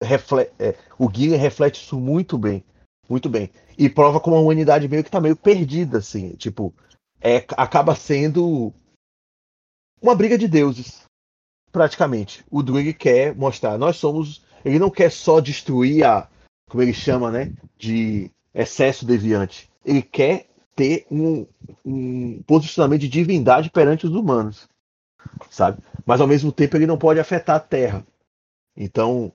reflete. 0.01 0.51
É, 0.57 0.75
o 0.97 1.07
Guilherme 1.07 1.37
reflete 1.37 1.81
isso 1.83 1.99
muito 1.99 2.37
bem. 2.37 2.63
Muito 3.07 3.29
bem. 3.29 3.51
E 3.77 3.89
prova 3.89 4.19
como 4.19 4.35
a 4.35 4.39
humanidade 4.39 4.87
meio 4.87 5.03
que 5.03 5.11
tá 5.11 5.21
meio 5.21 5.35
perdida, 5.35 5.99
assim. 5.99 6.35
Tipo, 6.35 6.73
é, 7.21 7.37
acaba 7.57 7.95
sendo 7.95 8.73
uma 10.01 10.15
briga 10.15 10.37
de 10.37 10.47
deuses 10.47 11.03
praticamente. 11.71 12.45
O 12.49 12.63
Druig 12.63 12.93
quer 12.93 13.35
mostrar, 13.35 13.77
nós 13.77 13.97
somos. 13.97 14.43
Ele 14.63 14.79
não 14.79 14.89
quer 14.89 15.11
só 15.11 15.39
destruir 15.39 16.05
a, 16.05 16.27
como 16.67 16.81
ele 16.81 16.93
chama, 16.93 17.31
né, 17.31 17.53
de 17.77 18.31
excesso 18.53 19.05
deviante. 19.05 19.69
Ele 19.83 20.01
quer 20.01 20.47
ter 20.75 21.05
um, 21.09 21.45
um 21.85 22.41
posicionamento 22.43 23.01
de 23.01 23.09
divindade 23.09 23.69
perante 23.69 24.05
os 24.05 24.13
humanos, 24.13 24.67
sabe? 25.49 25.81
Mas 26.05 26.19
ao 26.19 26.27
mesmo 26.27 26.51
tempo 26.51 26.75
ele 26.75 26.87
não 26.87 26.97
pode 26.97 27.19
afetar 27.19 27.55
a 27.55 27.59
Terra. 27.59 28.05
Então, 28.75 29.31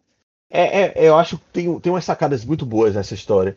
é, 0.50 0.82
é, 0.82 1.08
eu 1.08 1.16
acho 1.16 1.38
que 1.38 1.44
tem, 1.52 1.80
tem 1.80 1.92
umas 1.92 2.04
sacadas 2.04 2.44
muito 2.44 2.66
boas 2.66 2.94
nessa 2.94 3.14
história. 3.14 3.56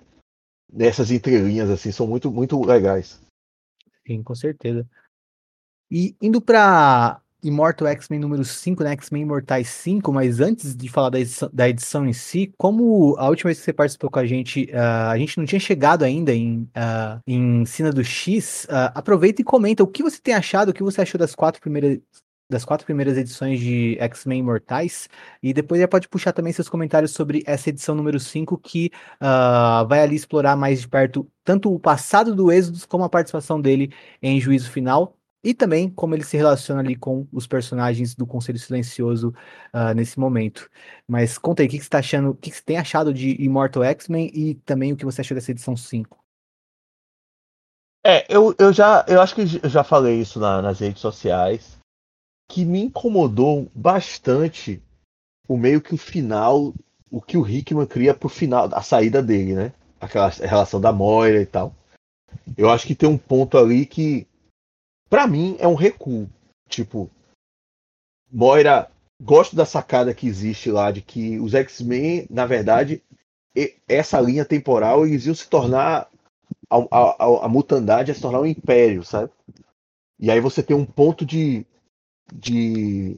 Nessas 0.71 1.11
entrelinhas, 1.11 1.69
assim, 1.69 1.91
são 1.91 2.07
muito, 2.07 2.31
muito 2.31 2.63
legais. 2.63 3.21
Sim, 4.05 4.23
com 4.23 4.35
certeza. 4.35 4.87
E 5.91 6.15
indo 6.21 6.41
para 6.41 7.21
Immortal 7.43 7.87
X-Men 7.89 8.19
número 8.19 8.43
5, 8.43 8.83
né? 8.83 8.91
X-Men 8.93 9.23
Imortais 9.23 9.67
5, 9.67 10.11
mas 10.13 10.39
antes 10.39 10.75
de 10.75 10.87
falar 10.87 11.09
da 11.09 11.19
edição, 11.19 11.49
da 11.51 11.69
edição, 11.69 12.07
em 12.07 12.13
si, 12.13 12.53
como 12.57 13.15
a 13.17 13.27
última 13.27 13.49
vez 13.49 13.59
que 13.59 13.65
você 13.65 13.73
participou 13.73 14.09
com 14.09 14.19
a 14.19 14.25
gente, 14.25 14.69
uh, 14.71 15.09
a 15.11 15.17
gente 15.17 15.37
não 15.37 15.45
tinha 15.45 15.59
chegado 15.59 16.03
ainda 16.03 16.33
em, 16.33 16.61
uh, 16.61 17.19
em 17.27 17.65
Cina 17.65 17.91
do 17.91 18.03
X, 18.03 18.65
uh, 18.65 18.91
aproveita 18.95 19.41
e 19.41 19.45
comenta 19.45 19.83
o 19.83 19.87
que 19.87 20.03
você 20.03 20.19
tem 20.21 20.33
achado, 20.33 20.69
o 20.69 20.73
que 20.73 20.83
você 20.83 21.01
achou 21.01 21.19
das 21.19 21.35
quatro 21.35 21.61
primeiras 21.61 21.99
das 22.49 22.63
quatro 22.65 22.85
primeiras 22.85 23.17
edições 23.17 23.59
de 23.59 23.97
X-Men 23.99 24.39
Imortais, 24.39 25.09
e 25.41 25.53
depois 25.53 25.81
já 25.81 25.87
pode 25.87 26.07
puxar 26.07 26.33
também 26.33 26.53
seus 26.53 26.69
comentários 26.69 27.11
sobre 27.11 27.41
essa 27.47 27.69
edição 27.69 27.95
número 27.95 28.19
5, 28.19 28.57
que 28.59 28.91
uh, 29.15 29.87
vai 29.87 30.01
ali 30.01 30.15
explorar 30.15 30.55
mais 30.55 30.81
de 30.81 30.87
perto 30.87 31.27
tanto 31.43 31.73
o 31.73 31.79
passado 31.79 32.35
do 32.35 32.51
Êxodo 32.51 32.79
como 32.87 33.03
a 33.03 33.09
participação 33.09 33.59
dele 33.59 33.91
em 34.21 34.39
Juízo 34.39 34.69
Final, 34.69 35.17
e 35.43 35.53
também 35.53 35.89
como 35.89 36.15
ele 36.15 36.23
se 36.23 36.37
relaciona 36.37 36.79
ali 36.79 36.95
com 36.95 37.27
os 37.31 37.45
personagens 37.45 38.15
do 38.15 38.25
Conselho 38.25 38.57
Silencioso 38.57 39.33
uh, 39.73 39.93
nesse 39.93 40.17
momento. 40.19 40.69
Mas 41.07 41.37
conta 41.37 41.61
aí, 41.61 41.67
o 41.67 41.69
que, 41.69 41.77
que 41.77 41.83
você 41.83 41.87
está 41.87 41.99
achando, 41.99 42.29
o 42.29 42.35
que, 42.35 42.49
que 42.49 42.55
você 42.55 42.63
tem 42.63 42.77
achado 42.77 43.13
de 43.13 43.41
Immortal 43.43 43.83
X-Men 43.83 44.31
e 44.33 44.55
também 44.55 44.93
o 44.93 44.95
que 44.95 45.05
você 45.05 45.21
achou 45.21 45.35
dessa 45.35 45.51
edição 45.51 45.75
5? 45.75 46.17
É, 48.05 48.25
eu, 48.33 48.53
eu 48.57 48.73
já 48.73 49.05
eu 49.07 49.21
acho 49.21 49.33
que 49.33 49.41
eu 49.63 49.69
já 49.69 49.83
falei 49.83 50.19
isso 50.19 50.39
na, 50.39 50.61
nas 50.61 50.79
redes 50.79 51.01
sociais, 51.01 51.77
que 52.49 52.65
me 52.65 52.81
incomodou 52.81 53.69
bastante 53.73 54.81
o 55.47 55.57
meio 55.57 55.81
que 55.81 55.93
o 55.93 55.97
final, 55.97 56.73
o 57.09 57.21
que 57.21 57.37
o 57.37 57.47
Hickman 57.47 57.85
cria 57.85 58.13
pro 58.13 58.29
final, 58.29 58.69
a 58.73 58.81
saída 58.81 59.21
dele, 59.21 59.53
né? 59.53 59.73
Aquela 59.99 60.29
relação 60.29 60.81
da 60.81 60.91
Moira 60.91 61.41
e 61.41 61.45
tal. 61.45 61.73
Eu 62.57 62.69
acho 62.69 62.85
que 62.85 62.95
tem 62.95 63.07
um 63.07 63.17
ponto 63.17 63.57
ali 63.57 63.85
que 63.85 64.27
para 65.13 65.27
mim 65.27 65.55
é 65.59 65.67
um 65.67 65.75
recuo. 65.75 66.27
Tipo, 66.67 67.07
Moira, 68.31 68.89
gosto 69.21 69.55
da 69.55 69.63
sacada 69.63 70.11
que 70.11 70.25
existe 70.25 70.71
lá 70.71 70.89
de 70.89 71.03
que 71.03 71.39
os 71.39 71.53
X-Men, 71.53 72.25
na 72.31 72.47
verdade, 72.47 72.99
essa 73.87 74.19
linha 74.19 74.43
temporal 74.43 75.05
eles 75.05 75.27
iam 75.27 75.35
se 75.35 75.47
tornar 75.47 76.09
a, 76.67 76.77
a, 76.89 77.45
a 77.45 77.47
mutandade 77.47 78.09
ia 78.09 78.15
se 78.15 78.21
tornar 78.21 78.41
um 78.41 78.45
império, 78.47 79.03
sabe? 79.03 79.31
E 80.19 80.31
aí 80.31 80.39
você 80.39 80.63
tem 80.63 80.75
um 80.75 80.83
ponto 80.83 81.23
de 81.23 81.63
de 82.33 83.15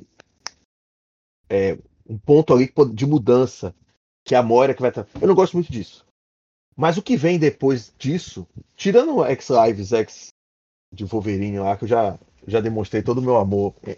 é, 1.49 1.77
um 2.05 2.17
ponto 2.17 2.53
ali 2.53 2.69
de 2.93 3.05
mudança 3.05 3.73
que 4.25 4.35
é 4.35 4.37
a 4.37 4.43
Moira 4.43 4.73
que 4.73 4.81
vai 4.81 4.89
estar. 4.89 5.07
Eu 5.21 5.29
não 5.29 5.35
gosto 5.35 5.53
muito 5.53 5.71
disso. 5.71 6.05
Mas 6.75 6.97
o 6.97 7.01
que 7.01 7.15
vem 7.15 7.39
depois 7.39 7.93
disso, 7.97 8.45
tirando 8.75 9.15
o 9.15 9.25
X-Lives, 9.25 9.93
X 9.93 10.34
de 10.95 11.05
Wolverine 11.05 11.59
lá, 11.59 11.77
que 11.77 11.83
eu 11.83 11.87
já, 11.87 12.17
já 12.47 12.59
demonstrei 12.59 13.03
todo 13.03 13.19
o 13.19 13.21
meu 13.21 13.37
amor, 13.37 13.75
é, 13.83 13.97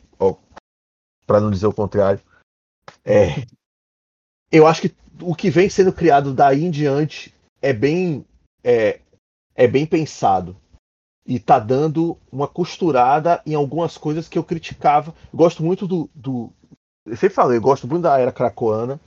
para 1.25 1.39
não 1.39 1.51
dizer 1.51 1.67
o 1.67 1.73
contrário. 1.73 2.21
É, 3.05 3.45
eu 4.51 4.65
acho 4.65 4.81
que 4.81 4.95
o 5.21 5.35
que 5.35 5.49
vem 5.49 5.69
sendo 5.69 5.93
criado 5.93 6.33
daí 6.33 6.63
em 6.63 6.71
diante 6.71 7.33
é 7.61 7.73
bem 7.73 8.25
é, 8.63 8.99
é 9.55 9.67
bem 9.67 9.85
pensado 9.85 10.55
e 11.25 11.39
tá 11.39 11.59
dando 11.59 12.17
uma 12.31 12.47
costurada 12.47 13.41
em 13.45 13.53
algumas 13.53 13.97
coisas 13.97 14.29
que 14.29 14.37
eu 14.37 14.43
criticava. 14.43 15.13
Gosto 15.33 15.61
muito 15.63 15.85
do, 15.85 16.09
do 16.15 16.51
eu 17.05 17.17
sempre 17.17 17.35
falei, 17.35 17.57
eu 17.57 17.61
gosto 17.61 17.87
muito 17.87 18.03
da 18.03 18.17
era 18.17 18.31
cracoana, 18.31 18.99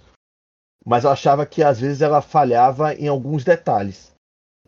mas 0.84 1.04
eu 1.04 1.10
achava 1.10 1.46
que 1.46 1.62
às 1.62 1.80
vezes 1.80 2.02
ela 2.02 2.20
falhava 2.20 2.94
em 2.94 3.08
alguns 3.08 3.44
detalhes. 3.44 4.12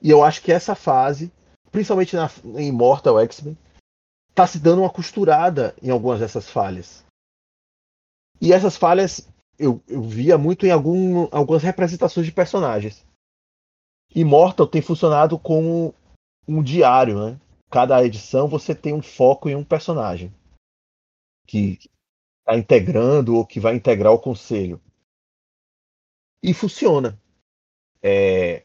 E 0.01 0.11
eu 0.11 0.23
acho 0.23 0.43
que 0.43 0.53
essa 0.53 0.75
fase 0.75 1.31
principalmente 1.73 2.15
na, 2.15 2.31
em 2.57 2.71
Mortal 2.71 3.19
X-Men, 3.21 3.57
tá 4.35 4.47
se 4.47 4.61
dando 4.61 4.83
uma 4.83 4.93
costurada 4.93 5.75
em 5.83 5.91
algumas 5.91 6.21
dessas 6.21 6.49
falhas. 6.49 7.05
E 8.41 8.53
essas 8.53 8.77
falhas 8.77 9.29
eu, 9.59 9.83
eu 9.87 10.03
via 10.03 10.37
muito 10.37 10.67
em 10.67 10.71
algum, 10.71 11.29
algumas 11.31 11.63
representações 11.63 12.27
de 12.27 12.33
personagens. 12.33 13.07
Immortal 14.15 14.67
tem 14.67 14.83
funcionado 14.83 15.39
como 15.39 15.95
um 16.47 16.63
diário, 16.63 17.19
né? 17.19 17.41
Cada 17.71 18.05
edição 18.05 18.49
você 18.49 18.75
tem 18.75 18.93
um 18.93 19.03
foco 19.03 19.49
em 19.49 19.55
um 19.55 19.65
personagem 19.65 20.33
que 21.47 21.79
está 22.41 22.59
integrando 22.59 23.37
ou 23.37 23.47
que 23.47 23.61
vai 23.61 23.75
integrar 23.75 24.13
o 24.13 24.19
conselho. 24.19 24.81
E 26.43 26.53
funciona. 26.53 27.19
É, 28.03 28.65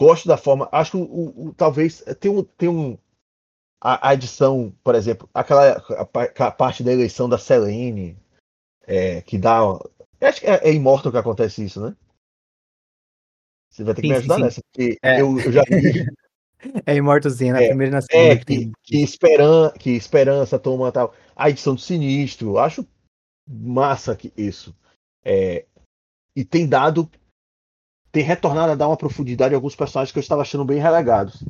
gosto 0.00 0.26
da 0.26 0.38
forma. 0.38 0.66
Acho 0.72 0.92
que 0.92 0.96
o, 0.96 1.48
o, 1.48 1.54
talvez 1.54 2.02
tem 2.18 2.30
um, 2.30 2.42
tem 2.42 2.68
um 2.70 2.96
a, 3.78 4.08
a, 4.08 4.14
edição, 4.14 4.74
por 4.82 4.94
exemplo, 4.94 5.28
aquela 5.34 5.72
a, 5.72 6.46
a 6.46 6.50
parte 6.50 6.82
da 6.82 6.90
eleição 6.90 7.28
da 7.28 7.36
Selene, 7.36 8.16
é, 8.86 9.20
que 9.20 9.36
dá. 9.36 9.60
Acho 10.22 10.40
que 10.40 10.46
é, 10.46 10.68
é 10.68 10.72
Immortal 10.72 11.12
que 11.12 11.18
acontece 11.18 11.62
isso, 11.62 11.82
né? 11.82 11.94
Você 13.70 13.84
vai 13.84 13.94
ter 13.94 14.00
que 14.00 14.08
sim, 14.08 14.12
me 14.12 14.18
ajudar 14.18 14.36
sim. 14.36 14.42
nessa, 14.42 14.60
porque 14.62 14.98
é. 15.02 15.20
eu, 15.20 15.38
eu, 15.38 15.52
já 15.52 15.62
vi. 15.68 16.06
É 16.84 16.94
Immortalzinho, 16.94 17.54
na 17.54 17.62
é, 17.62 17.68
primeira 17.68 17.90
e 17.90 17.94
na 17.94 18.02
segunda. 18.02 18.34
É, 18.34 18.36
que, 18.36 18.44
que, 18.44 18.72
que, 18.82 19.02
esperan, 19.02 19.70
que 19.78 19.90
Esperança 19.92 20.58
toma 20.58 20.92
tal. 20.92 21.14
A 21.34 21.48
edição 21.48 21.74
do 21.74 21.80
Sinistro, 21.80 22.58
acho 22.58 22.86
massa 23.48 24.14
que 24.14 24.30
isso. 24.36 24.76
É, 25.24 25.64
e 26.36 26.44
tem 26.44 26.68
dado. 26.68 27.10
Tem 28.12 28.22
retornado 28.22 28.72
a 28.72 28.74
dar 28.74 28.88
uma 28.88 28.96
profundidade 28.96 29.54
a 29.54 29.56
alguns 29.56 29.76
personagens 29.76 30.12
que 30.12 30.18
eu 30.18 30.22
estava 30.22 30.42
achando 30.42 30.64
bem 30.64 30.80
relegados. 30.80 31.44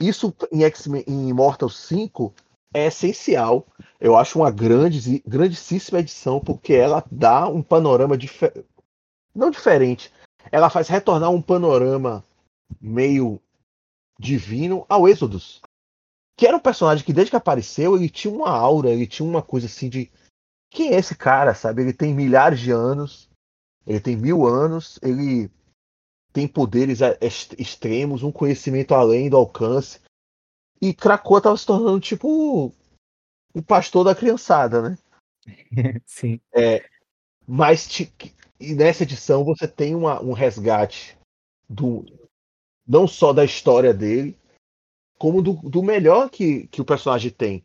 Isso 0.00 0.34
em 0.52 0.64
X-Men 0.64 1.04
em 1.06 1.28
Immortal 1.28 1.70
5 1.70 2.34
é 2.74 2.86
essencial. 2.86 3.66
Eu 4.00 4.16
acho 4.16 4.38
uma 4.38 4.50
grande, 4.50 5.22
grandíssima 5.26 6.00
edição, 6.00 6.38
porque 6.38 6.74
ela 6.74 7.02
dá 7.10 7.48
um 7.48 7.62
panorama 7.62 8.16
diferente. 8.16 8.66
Não 9.34 9.50
diferente. 9.50 10.12
Ela 10.50 10.70
faz 10.70 10.88
retornar 10.88 11.30
um 11.30 11.40
panorama 11.40 12.24
meio 12.80 13.40
divino 14.18 14.84
ao 14.88 15.08
Êxodos. 15.08 15.60
Que 16.36 16.46
era 16.46 16.56
um 16.56 16.60
personagem 16.60 17.04
que, 17.04 17.12
desde 17.12 17.30
que 17.30 17.36
apareceu, 17.36 17.96
ele 17.96 18.10
tinha 18.10 18.32
uma 18.32 18.50
aura, 18.50 18.90
ele 18.90 19.06
tinha 19.06 19.28
uma 19.28 19.42
coisa 19.42 19.66
assim 19.66 19.88
de. 19.88 20.10
Quem 20.70 20.92
é 20.92 20.98
esse 20.98 21.14
cara, 21.14 21.54
sabe? 21.54 21.82
Ele 21.82 21.92
tem 21.92 22.12
milhares 22.12 22.60
de 22.60 22.70
anos, 22.70 23.25
ele 23.86 24.00
tem 24.00 24.16
mil 24.16 24.46
anos, 24.46 24.98
ele 25.02 25.50
tem 26.32 26.46
poderes 26.46 26.98
extremos, 27.56 28.22
um 28.22 28.32
conhecimento 28.32 28.94
além 28.94 29.30
do 29.30 29.36
alcance. 29.36 30.00
E 30.80 30.92
Krakoa 30.92 31.38
estava 31.38 31.56
se 31.56 31.64
tornando 31.64 32.00
tipo 32.00 32.72
o 33.54 33.62
pastor 33.62 34.04
da 34.04 34.14
criançada, 34.14 34.82
né? 34.82 34.98
Sim. 36.04 36.40
É, 36.52 36.84
mas 37.46 37.88
e 38.60 38.74
nessa 38.74 39.04
edição 39.04 39.44
você 39.44 39.66
tem 39.68 39.94
uma, 39.94 40.20
um 40.20 40.32
resgate 40.32 41.16
do 41.68 42.04
não 42.86 43.06
só 43.08 43.32
da 43.32 43.44
história 43.44 43.92
dele, 43.92 44.38
como 45.18 45.42
do, 45.42 45.54
do 45.54 45.82
melhor 45.82 46.30
que, 46.30 46.66
que 46.68 46.80
o 46.80 46.84
personagem 46.84 47.30
tem. 47.30 47.64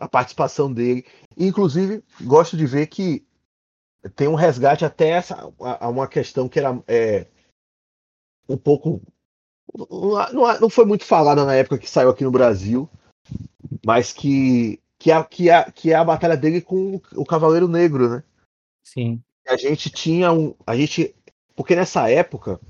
A 0.00 0.08
participação 0.08 0.72
dele. 0.72 1.06
Inclusive, 1.36 2.02
gosto 2.22 2.56
de 2.56 2.66
ver 2.66 2.86
que 2.88 3.24
tem 4.10 4.28
um 4.28 4.34
resgate 4.34 4.84
até 4.84 5.08
essa, 5.08 5.52
a, 5.60 5.86
a 5.86 5.88
uma 5.88 6.06
questão 6.06 6.48
que 6.48 6.58
era 6.58 6.82
é, 6.86 7.26
um 8.48 8.56
pouco. 8.56 9.00
Não, 10.32 10.60
não 10.60 10.70
foi 10.70 10.84
muito 10.84 11.04
falada 11.04 11.44
na 11.44 11.54
época 11.54 11.78
que 11.78 11.90
saiu 11.90 12.10
aqui 12.10 12.22
no 12.22 12.30
Brasil, 12.30 12.88
mas 13.84 14.12
que, 14.12 14.80
que, 14.98 15.10
é, 15.10 15.22
que, 15.24 15.50
é, 15.50 15.70
que 15.70 15.92
é 15.92 15.94
a 15.94 16.04
batalha 16.04 16.36
dele 16.36 16.60
com 16.60 17.00
o 17.14 17.24
Cavaleiro 17.24 17.66
Negro, 17.66 18.08
né? 18.08 18.22
Sim. 18.84 19.22
A 19.48 19.56
gente 19.56 19.90
tinha 19.90 20.32
um. 20.32 20.54
A 20.66 20.76
gente. 20.76 21.14
Porque 21.56 21.74
nessa 21.74 22.08
época, 22.10 22.60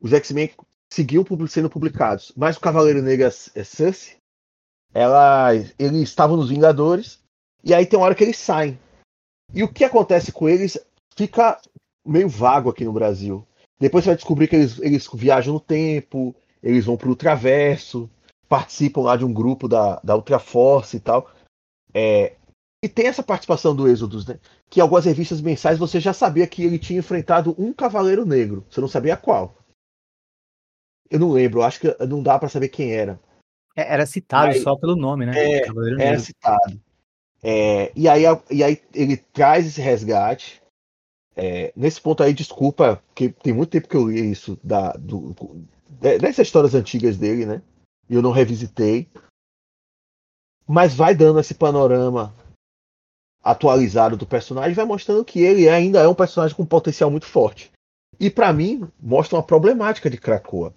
os 0.00 0.12
X-Men 0.12 0.50
seguiam 0.92 1.24
sendo 1.48 1.70
publicados, 1.70 2.32
mas 2.36 2.56
o 2.56 2.60
Cavaleiro 2.60 3.02
Negro 3.02 3.26
é 3.26 3.64
Sussy, 3.64 4.16
ela, 4.92 5.54
eles 5.54 6.02
estavam 6.02 6.36
nos 6.36 6.48
Vingadores, 6.48 7.22
e 7.62 7.72
aí 7.72 7.86
tem 7.86 7.98
uma 7.98 8.06
hora 8.06 8.14
que 8.14 8.24
eles 8.24 8.36
saem. 8.36 8.78
E 9.54 9.62
o 9.62 9.72
que 9.72 9.84
acontece 9.84 10.32
com 10.32 10.48
eles 10.48 10.78
fica 11.16 11.60
meio 12.04 12.28
vago 12.28 12.70
aqui 12.70 12.84
no 12.84 12.92
Brasil. 12.92 13.46
Depois 13.78 14.04
você 14.04 14.10
vai 14.10 14.16
descobrir 14.16 14.48
que 14.48 14.56
eles, 14.56 14.78
eles 14.80 15.08
viajam 15.12 15.54
no 15.54 15.60
tempo, 15.60 16.34
eles 16.62 16.84
vão 16.84 16.96
para 16.96 17.06
o 17.06 17.10
Ultraverso, 17.10 18.10
participam 18.48 19.02
lá 19.02 19.16
de 19.16 19.24
um 19.24 19.32
grupo 19.32 19.68
da, 19.68 20.00
da 20.04 20.16
Ultraforce 20.16 20.98
e 20.98 21.00
tal. 21.00 21.30
É, 21.92 22.36
e 22.82 22.88
tem 22.88 23.06
essa 23.06 23.22
participação 23.22 23.74
do 23.74 23.88
Êxodos, 23.88 24.26
né? 24.26 24.38
Que 24.68 24.80
em 24.80 24.82
algumas 24.82 25.04
revistas 25.04 25.40
mensais 25.40 25.78
você 25.78 26.00
já 26.00 26.12
sabia 26.12 26.46
que 26.46 26.62
ele 26.62 26.78
tinha 26.78 26.98
enfrentado 26.98 27.54
um 27.58 27.72
Cavaleiro 27.72 28.24
Negro. 28.24 28.64
Você 28.70 28.80
não 28.80 28.88
sabia 28.88 29.16
qual. 29.16 29.54
Eu 31.10 31.18
não 31.18 31.30
lembro, 31.30 31.62
acho 31.62 31.80
que 31.80 32.06
não 32.06 32.22
dá 32.22 32.38
para 32.38 32.48
saber 32.48 32.68
quem 32.68 32.92
era. 32.92 33.20
É, 33.76 33.92
era 33.92 34.06
citado 34.06 34.48
Mas, 34.48 34.62
só 34.62 34.76
pelo 34.76 34.96
nome, 34.96 35.26
né? 35.26 35.32
É, 35.36 35.62
era 35.98 36.18
citado. 36.18 36.80
É, 37.42 37.92
e, 37.96 38.08
aí, 38.08 38.24
e 38.50 38.62
aí 38.62 38.82
ele 38.94 39.16
traz 39.16 39.66
esse 39.66 39.80
resgate. 39.80 40.60
É, 41.36 41.72
nesse 41.74 42.00
ponto 42.00 42.22
aí, 42.22 42.34
desculpa, 42.34 43.02
porque 43.08 43.30
tem 43.30 43.52
muito 43.52 43.70
tempo 43.70 43.88
que 43.88 43.96
eu 43.96 44.08
li 44.08 44.30
isso 44.30 44.58
da, 44.62 44.92
do, 44.92 45.34
dessas 45.88 46.46
histórias 46.46 46.74
antigas 46.74 47.16
dele, 47.16 47.46
né? 47.46 47.62
E 48.08 48.14
eu 48.14 48.22
não 48.22 48.30
revisitei. 48.32 49.08
Mas 50.66 50.94
vai 50.94 51.14
dando 51.14 51.40
esse 51.40 51.54
panorama 51.54 52.34
atualizado 53.42 54.16
do 54.16 54.26
personagem, 54.26 54.74
vai 54.74 54.84
mostrando 54.84 55.24
que 55.24 55.40
ele 55.40 55.68
ainda 55.68 56.00
é 56.00 56.08
um 56.08 56.14
personagem 56.14 56.56
com 56.56 56.66
potencial 56.66 57.10
muito 57.10 57.26
forte. 57.26 57.72
E 58.18 58.30
para 58.30 58.52
mim, 58.52 58.86
mostra 59.00 59.36
uma 59.36 59.42
problemática 59.42 60.10
de 60.10 60.18
Krakoa. 60.18 60.74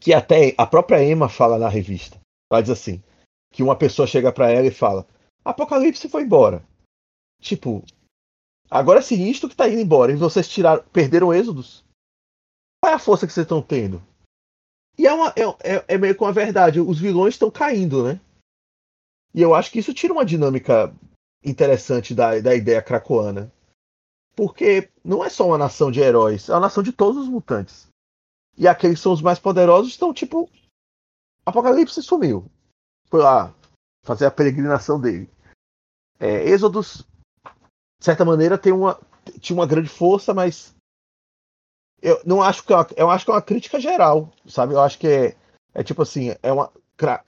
Que 0.00 0.14
até 0.14 0.54
a 0.56 0.66
própria 0.66 1.02
Emma 1.02 1.28
fala 1.28 1.58
na 1.58 1.68
revista. 1.68 2.18
Ela 2.50 2.62
diz 2.62 2.70
assim: 2.70 3.02
que 3.52 3.62
uma 3.62 3.76
pessoa 3.76 4.06
chega 4.06 4.32
para 4.32 4.50
ela 4.50 4.66
e 4.66 4.70
fala: 4.70 5.06
Apocalipse 5.44 6.08
foi 6.08 6.22
embora. 6.22 6.64
Tipo, 7.40 7.82
agora 8.70 8.98
é 8.98 9.02
sinistro 9.02 9.48
que 9.48 9.56
tá 9.56 9.68
indo 9.68 9.80
embora. 9.80 10.12
E 10.12 10.16
vocês 10.16 10.48
tiraram, 10.48 10.82
perderam 10.92 11.32
êxodos. 11.32 11.84
Qual 12.80 12.92
é 12.92 12.96
a 12.96 12.98
força 12.98 13.26
que 13.26 13.32
vocês 13.32 13.44
estão 13.44 13.62
tendo? 13.62 14.02
E 14.98 15.06
é, 15.06 15.12
uma, 15.12 15.28
é, 15.30 15.76
é, 15.76 15.84
é 15.88 15.98
meio 15.98 16.14
com 16.14 16.26
a 16.26 16.32
verdade. 16.32 16.80
Os 16.80 16.98
vilões 16.98 17.34
estão 17.34 17.50
caindo, 17.50 18.04
né? 18.04 18.20
E 19.34 19.40
eu 19.40 19.54
acho 19.54 19.70
que 19.70 19.78
isso 19.78 19.94
tira 19.94 20.12
uma 20.12 20.24
dinâmica 20.24 20.94
interessante 21.44 22.14
da, 22.14 22.38
da 22.40 22.54
ideia 22.54 22.82
cracoana. 22.82 23.52
Porque 24.34 24.90
não 25.04 25.24
é 25.24 25.28
só 25.28 25.46
uma 25.46 25.58
nação 25.58 25.90
de 25.90 26.00
heróis, 26.00 26.48
é 26.48 26.52
uma 26.52 26.60
nação 26.60 26.82
de 26.82 26.92
todos 26.92 27.22
os 27.22 27.28
mutantes. 27.28 27.88
E 28.56 28.66
aqueles 28.68 28.98
que 28.98 29.02
são 29.02 29.12
os 29.12 29.22
mais 29.22 29.38
poderosos 29.38 29.92
estão 29.92 30.12
tipo. 30.12 30.50
Apocalipse 31.44 32.02
sumiu. 32.02 32.44
Foi 33.08 33.20
lá, 33.20 33.54
fazer 34.04 34.26
a 34.26 34.30
peregrinação 34.30 35.00
dele. 35.00 35.30
É, 36.18 36.48
Êxodos, 36.48 37.06
de 37.98 38.04
certa 38.04 38.24
maneira, 38.24 38.58
tem 38.58 38.72
uma, 38.72 39.00
tinha 39.40 39.58
uma 39.58 39.66
grande 39.66 39.88
força, 39.88 40.34
mas 40.34 40.74
eu 42.02 42.20
não 42.24 42.42
acho 42.42 42.64
que 42.64 42.72
é 42.72 42.76
uma, 42.76 42.86
eu 42.96 43.10
acho 43.10 43.24
que 43.24 43.30
é 43.30 43.34
uma 43.34 43.42
crítica 43.42 43.80
geral, 43.80 44.32
sabe? 44.46 44.74
Eu 44.74 44.80
acho 44.80 44.98
que 44.98 45.06
é, 45.06 45.36
é 45.74 45.82
tipo 45.82 46.02
assim, 46.02 46.34
é 46.42 46.52
uma 46.52 46.72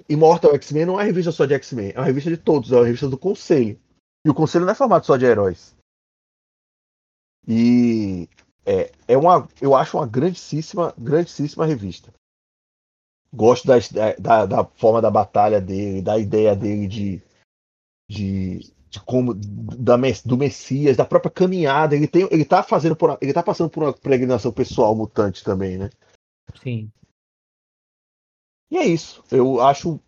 Immortal 0.09 0.55
X-Men 0.55 0.85
não 0.85 0.95
é 0.95 0.97
uma 0.97 1.03
revista 1.05 1.33
só 1.33 1.47
de 1.47 1.55
X-Men, 1.55 1.93
é 1.95 1.99
uma 1.99 2.05
revista 2.05 2.31
de 2.31 2.37
todos, 2.37 2.71
é 2.71 2.77
uma 2.77 2.85
revista 2.85 3.09
do 3.09 3.17
Conselho. 3.17 3.81
E 4.25 4.31
o 4.31 4.35
Conselho 4.35 4.67
não 4.67 4.73
é 4.73 4.75
formado 4.75 5.07
só 5.07 5.17
de 5.17 5.25
heróis. 5.25 5.75
E 7.49 8.29
é, 8.65 8.93
é 9.09 9.17
uma, 9.17 9.49
eu 9.61 9.75
acho 9.75 9.97
uma 9.97 10.07
grandíssima, 10.07 10.95
grandíssima 10.97 11.67
revista. 11.67 12.13
Gosto 13.35 13.67
da, 13.67 13.77
da, 14.19 14.47
da, 14.47 14.65
forma 14.65 15.01
da 15.01 15.11
batalha 15.11 15.61
dele, 15.61 16.03
da 16.03 16.19
ideia 16.19 16.55
dele 16.55 16.87
de, 16.87 17.23
de, 18.11 18.73
de 18.91 19.01
como 19.01 19.33
da, 19.35 19.97
do 20.25 20.37
Messias, 20.37 20.97
da 20.97 21.05
própria 21.05 21.31
caminhada. 21.31 21.97
Ele 21.97 22.07
tem, 22.07 22.29
ele 22.31 22.45
tá 22.45 22.63
fazendo 22.63 22.95
por, 22.95 23.17
ele 23.23 23.33
tá 23.33 23.43
passando 23.43 23.71
por 23.71 23.85
uma 23.85 23.93
peregrinação 23.93 24.53
pessoal 24.53 24.95
mutante 24.95 25.43
também, 25.43 25.79
né? 25.79 25.91
Sim. 26.63 26.91
E 28.71 28.77
é 28.77 28.85
isso. 28.85 29.23
Eu 29.31 29.61
acho 29.61 30.01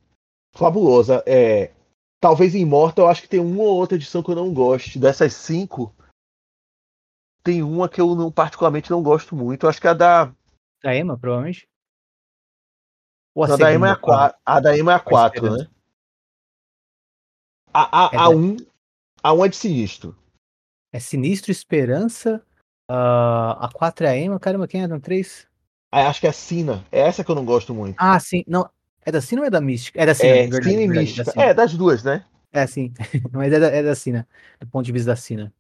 fabulosa. 0.55 1.23
É, 1.27 1.73
talvez 2.21 2.55
em 2.55 2.61
Immortal 2.61 3.07
eu 3.07 3.11
acho 3.11 3.23
que 3.23 3.29
tem 3.29 3.41
uma 3.41 3.63
ou 3.63 3.77
outra 3.77 3.97
edição 3.97 4.23
que 4.23 4.31
eu 4.31 4.37
não 4.37 4.53
goste. 4.53 4.99
Dessas 4.99 5.35
cinco, 5.35 5.95
tem 7.43 7.63
uma 7.63 7.89
que 7.89 8.01
eu 8.01 8.15
não, 8.15 8.33
particularmente 8.33 8.91
não 8.91 9.03
gosto 9.03 9.37
muito. 9.37 9.65
Eu 9.65 9.71
acho 9.71 9.81
que 9.81 9.87
é 9.87 9.91
a 9.91 9.95
da. 9.95 10.35
Da 10.83 10.97
Emma, 10.97 11.19
provavelmente. 11.19 11.69
Ou 13.35 13.45
a, 13.45 13.49
não, 13.49 13.59
da 13.59 13.71
é 13.71 13.77
a, 13.77 13.97
4, 13.97 14.39
a 14.45 14.61
da 14.61 14.79
Emma 14.79 14.93
é 14.93 14.95
a 14.95 15.01
4, 15.01 15.57
né? 15.57 15.67
A, 17.73 18.07
a, 18.07 18.11
é 18.13 18.17
a 18.17 18.29
1 18.29 18.57
a 19.23 19.33
1 19.33 19.45
é 19.45 19.49
de 19.49 19.57
sinistro. 19.57 20.17
É 20.93 21.01
sinistro, 21.01 21.51
esperança. 21.51 22.41
Uh, 22.91 23.57
a 23.59 23.71
4 23.73 24.07
é 24.07 24.11
a 24.11 24.17
Emma. 24.17 24.39
Caramba, 24.39 24.69
quem 24.69 24.83
é 24.83 24.87
no 24.87 25.01
3? 25.01 25.49
Ah, 25.91 26.09
acho 26.09 26.21
que 26.21 26.27
é 26.27 26.31
a 26.31 26.33
Sina. 26.33 26.85
É 26.93 27.01
essa 27.01 27.25
que 27.25 27.31
eu 27.31 27.35
não 27.35 27.45
gosto 27.45 27.75
muito. 27.75 27.97
Ah, 27.99 28.21
sim. 28.21 28.45
Não. 28.47 28.69
É 29.05 29.11
da 29.11 29.21
Sina 29.21 29.43
ou 29.43 29.47
é 29.47 29.51
da 29.51 29.61
Mística? 29.61 30.01
É 30.01 30.07
da 30.07 30.15
Sina. 30.15 30.29
É, 30.29 30.43
verdade, 30.43 30.65
Sina 30.65 30.83
e 30.83 30.89
Mística. 30.89 31.33
Da 31.33 31.43
é, 31.43 31.55
das 31.55 31.75
duas, 31.75 32.05
né? 32.05 32.25
É, 32.53 32.67
sim. 32.67 32.93
Mas 33.33 33.53
é 33.53 33.59
da, 33.59 33.67
é 33.69 33.83
da 33.83 33.95
Sina. 33.95 34.29
Do 34.61 34.67
ponto 34.67 34.85
de 34.85 34.93
vista 34.93 35.11
da 35.11 35.17
Sina. 35.17 35.53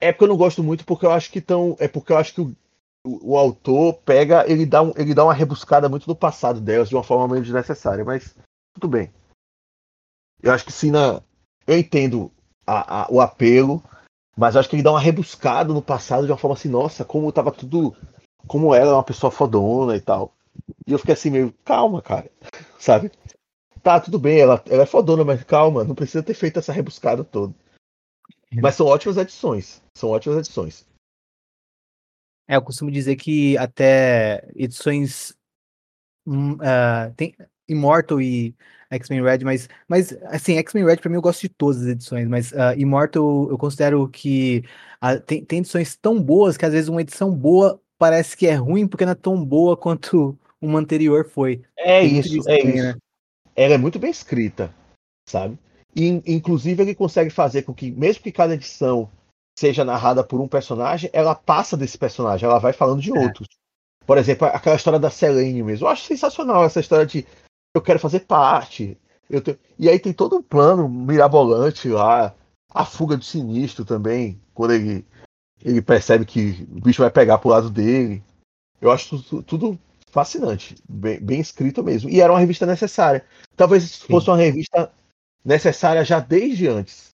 É 0.00 0.12
porque 0.12 0.24
eu 0.24 0.28
não 0.28 0.36
gosto 0.36 0.62
muito, 0.62 0.84
porque 0.84 1.06
eu 1.06 1.12
acho 1.12 1.30
que 1.30 1.38
estão. 1.38 1.76
É 1.78 1.86
porque 1.86 2.12
eu 2.12 2.18
acho 2.18 2.34
que 2.34 2.40
o, 2.40 2.56
o, 3.04 3.36
autor 3.36 3.94
pega, 4.04 4.48
ele 4.50 4.64
dá, 4.64 4.82
um, 4.82 4.92
ele 4.96 5.14
dá 5.14 5.24
uma 5.24 5.34
rebuscada 5.34 5.88
muito 5.88 6.06
no 6.06 6.14
passado 6.14 6.60
delas 6.60 6.88
de 6.88 6.94
uma 6.94 7.02
forma 7.02 7.28
meio 7.28 7.42
desnecessária, 7.42 8.04
mas 8.04 8.36
tudo 8.74 8.88
bem. 8.88 9.12
Eu 10.42 10.52
acho 10.52 10.64
que 10.64 10.72
Sina. 10.72 11.22
Eu 11.66 11.78
entendo 11.78 12.30
a, 12.66 13.02
a, 13.02 13.06
o 13.08 13.20
apelo, 13.20 13.82
mas 14.36 14.56
acho 14.56 14.68
que 14.68 14.74
ele 14.74 14.82
dá 14.82 14.90
uma 14.90 15.00
rebuscada 15.00 15.72
no 15.72 15.82
passado 15.82 16.26
de 16.26 16.32
uma 16.32 16.38
forma 16.38 16.56
assim, 16.56 16.68
nossa, 16.68 17.04
como 17.04 17.30
tava 17.30 17.52
tudo 17.52 17.96
como 18.48 18.74
ela 18.74 18.90
é 18.90 18.94
uma 18.94 19.04
pessoa 19.04 19.30
fodona 19.30 19.96
e 19.96 20.00
tal. 20.00 20.34
E 20.86 20.92
eu 20.92 20.98
fiquei 20.98 21.14
assim, 21.14 21.30
meio, 21.30 21.54
calma, 21.64 22.02
cara, 22.02 22.28
sabe? 22.78 23.12
Tá, 23.82 24.00
tudo 24.00 24.18
bem, 24.18 24.40
ela, 24.40 24.62
ela 24.68 24.82
é 24.82 24.86
fodona, 24.86 25.24
mas 25.24 25.42
calma, 25.44 25.84
não 25.84 25.94
precisa 25.94 26.22
ter 26.22 26.34
feito 26.34 26.58
essa 26.58 26.72
rebuscada 26.72 27.22
toda. 27.22 27.54
Mas 28.60 28.74
são 28.74 28.86
ótimas 28.86 29.16
edições. 29.16 29.82
São 29.96 30.10
ótimas 30.10 30.38
edições. 30.38 30.86
É, 32.52 32.56
eu 32.56 32.60
costumo 32.62 32.90
dizer 32.90 33.16
que 33.16 33.56
até 33.56 34.46
edições 34.54 35.30
uh, 36.28 37.10
tem 37.16 37.34
Immortal 37.66 38.20
e 38.20 38.54
X-Men 38.90 39.22
Red, 39.22 39.38
mas, 39.42 39.70
mas 39.88 40.12
assim, 40.24 40.58
X-Men 40.58 40.84
Red 40.84 40.98
pra 40.98 41.08
mim 41.08 41.16
eu 41.16 41.22
gosto 41.22 41.40
de 41.40 41.48
todas 41.48 41.80
as 41.80 41.88
edições, 41.88 42.28
mas 42.28 42.52
uh, 42.52 42.76
Immortal 42.76 43.48
eu 43.48 43.56
considero 43.56 44.06
que 44.06 44.62
uh, 45.02 45.18
tem, 45.22 45.42
tem 45.42 45.60
edições 45.60 45.96
tão 45.96 46.22
boas 46.22 46.58
que 46.58 46.66
às 46.66 46.74
vezes 46.74 46.90
uma 46.90 47.00
edição 47.00 47.34
boa 47.34 47.80
parece 47.98 48.36
que 48.36 48.46
é 48.46 48.54
ruim 48.54 48.86
porque 48.86 49.06
não 49.06 49.12
é 49.12 49.14
tão 49.14 49.42
boa 49.42 49.74
quanto 49.74 50.38
uma 50.60 50.78
anterior 50.78 51.24
foi. 51.24 51.62
É 51.78 52.04
isso, 52.04 52.38
é 52.50 52.58
também, 52.58 52.76
isso. 52.76 52.84
Né? 52.84 52.94
Ela 53.56 53.74
é 53.76 53.78
muito 53.78 53.98
bem 53.98 54.10
escrita, 54.10 54.70
sabe? 55.26 55.58
E, 55.96 56.22
inclusive 56.26 56.82
ele 56.82 56.94
consegue 56.94 57.30
fazer 57.30 57.62
com 57.62 57.72
que, 57.72 57.90
mesmo 57.90 58.22
que 58.22 58.30
cada 58.30 58.52
edição 58.52 59.10
seja 59.58 59.84
narrada 59.84 60.24
por 60.24 60.40
um 60.40 60.48
personagem, 60.48 61.10
ela 61.12 61.34
passa 61.34 61.76
desse 61.76 61.98
personagem, 61.98 62.48
ela 62.48 62.58
vai 62.58 62.72
falando 62.72 63.00
de 63.00 63.16
é. 63.16 63.20
outros. 63.20 63.48
Por 64.06 64.18
exemplo, 64.18 64.46
aquela 64.48 64.76
história 64.76 64.98
da 64.98 65.10
Selene 65.10 65.62
mesmo. 65.62 65.86
Eu 65.86 65.90
acho 65.90 66.04
sensacional 66.04 66.64
essa 66.64 66.80
história 66.80 67.06
de 67.06 67.26
eu 67.74 67.80
quero 67.80 67.98
fazer 67.98 68.20
parte. 68.20 68.98
Te... 69.28 69.58
E 69.78 69.88
aí 69.88 69.98
tem 69.98 70.12
todo 70.12 70.36
um 70.36 70.42
plano 70.42 70.88
mirabolante 70.88 71.88
lá. 71.88 72.34
A 72.74 72.84
fuga 72.84 73.16
do 73.16 73.24
sinistro 73.24 73.84
também, 73.84 74.40
quando 74.54 74.72
ele, 74.72 75.06
ele 75.62 75.82
percebe 75.82 76.24
que 76.24 76.66
o 76.72 76.80
bicho 76.80 77.02
vai 77.02 77.10
pegar 77.10 77.38
pro 77.38 77.50
lado 77.50 77.70
dele. 77.70 78.22
Eu 78.80 78.90
acho 78.90 79.22
tudo, 79.22 79.42
tudo 79.42 79.78
fascinante, 80.10 80.76
bem, 80.88 81.20
bem, 81.20 81.40
escrito 81.40 81.82
mesmo. 81.82 82.10
E 82.10 82.20
era 82.20 82.32
uma 82.32 82.40
revista 82.40 82.66
necessária. 82.66 83.24
Talvez 83.56 83.84
Sim. 83.84 84.06
fosse 84.08 84.28
uma 84.28 84.36
revista 84.36 84.90
necessária 85.44 86.04
já 86.04 86.18
desde 86.18 86.66
antes, 86.66 87.11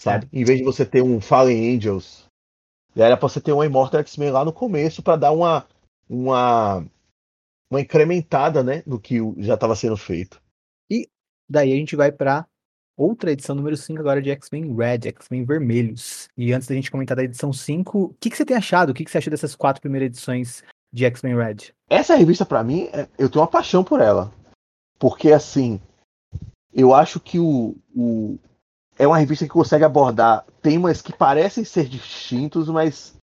sabe? 0.00 0.28
É. 0.32 0.38
Em 0.38 0.44
vez 0.44 0.58
de 0.58 0.64
você 0.64 0.84
ter 0.84 1.02
um 1.02 1.20
Fallen 1.20 1.76
Angels, 1.76 2.26
era 2.96 3.16
pra 3.16 3.28
você 3.28 3.40
ter 3.40 3.52
um 3.52 3.62
Immortal 3.62 4.00
X-Men 4.00 4.30
lá 4.30 4.44
no 4.44 4.52
começo 4.52 5.02
para 5.02 5.16
dar 5.16 5.32
uma, 5.32 5.66
uma 6.08 6.84
uma 7.70 7.80
incrementada, 7.80 8.64
né, 8.64 8.82
no 8.84 8.98
que 8.98 9.18
já 9.38 9.54
estava 9.54 9.76
sendo 9.76 9.96
feito. 9.96 10.42
E 10.90 11.08
daí 11.48 11.72
a 11.72 11.76
gente 11.76 11.94
vai 11.94 12.10
para 12.10 12.46
outra 12.96 13.30
edição 13.30 13.54
número 13.54 13.76
5 13.76 14.00
agora 14.00 14.20
de 14.20 14.30
X-Men 14.30 14.74
Red, 14.74 15.08
X-Men 15.08 15.44
Vermelhos. 15.44 16.28
E 16.36 16.52
antes 16.52 16.66
da 16.66 16.74
gente 16.74 16.90
comentar 16.90 17.16
da 17.16 17.22
edição 17.22 17.52
5, 17.52 17.98
o 17.98 18.14
que, 18.20 18.28
que 18.28 18.36
você 18.36 18.44
tem 18.44 18.56
achado? 18.56 18.90
O 18.90 18.94
que, 18.94 19.04
que 19.04 19.10
você 19.10 19.18
achou 19.18 19.30
dessas 19.30 19.54
quatro 19.54 19.80
primeiras 19.80 20.08
edições 20.08 20.64
de 20.92 21.04
X-Men 21.04 21.36
Red? 21.36 21.56
Essa 21.88 22.16
revista, 22.16 22.44
para 22.44 22.64
mim, 22.64 22.88
é, 22.92 23.08
eu 23.16 23.30
tenho 23.30 23.42
uma 23.42 23.50
paixão 23.50 23.84
por 23.84 24.00
ela. 24.00 24.32
Porque, 24.98 25.30
assim, 25.30 25.80
eu 26.74 26.92
acho 26.92 27.20
que 27.20 27.38
o, 27.38 27.76
o, 27.94 28.36
é 29.00 29.06
uma 29.06 29.16
revista 29.16 29.46
que 29.46 29.50
consegue 29.50 29.82
abordar 29.82 30.44
temas 30.60 31.00
que 31.00 31.10
parecem 31.10 31.64
ser 31.64 31.88
distintos, 31.88 32.68
mas 32.68 33.16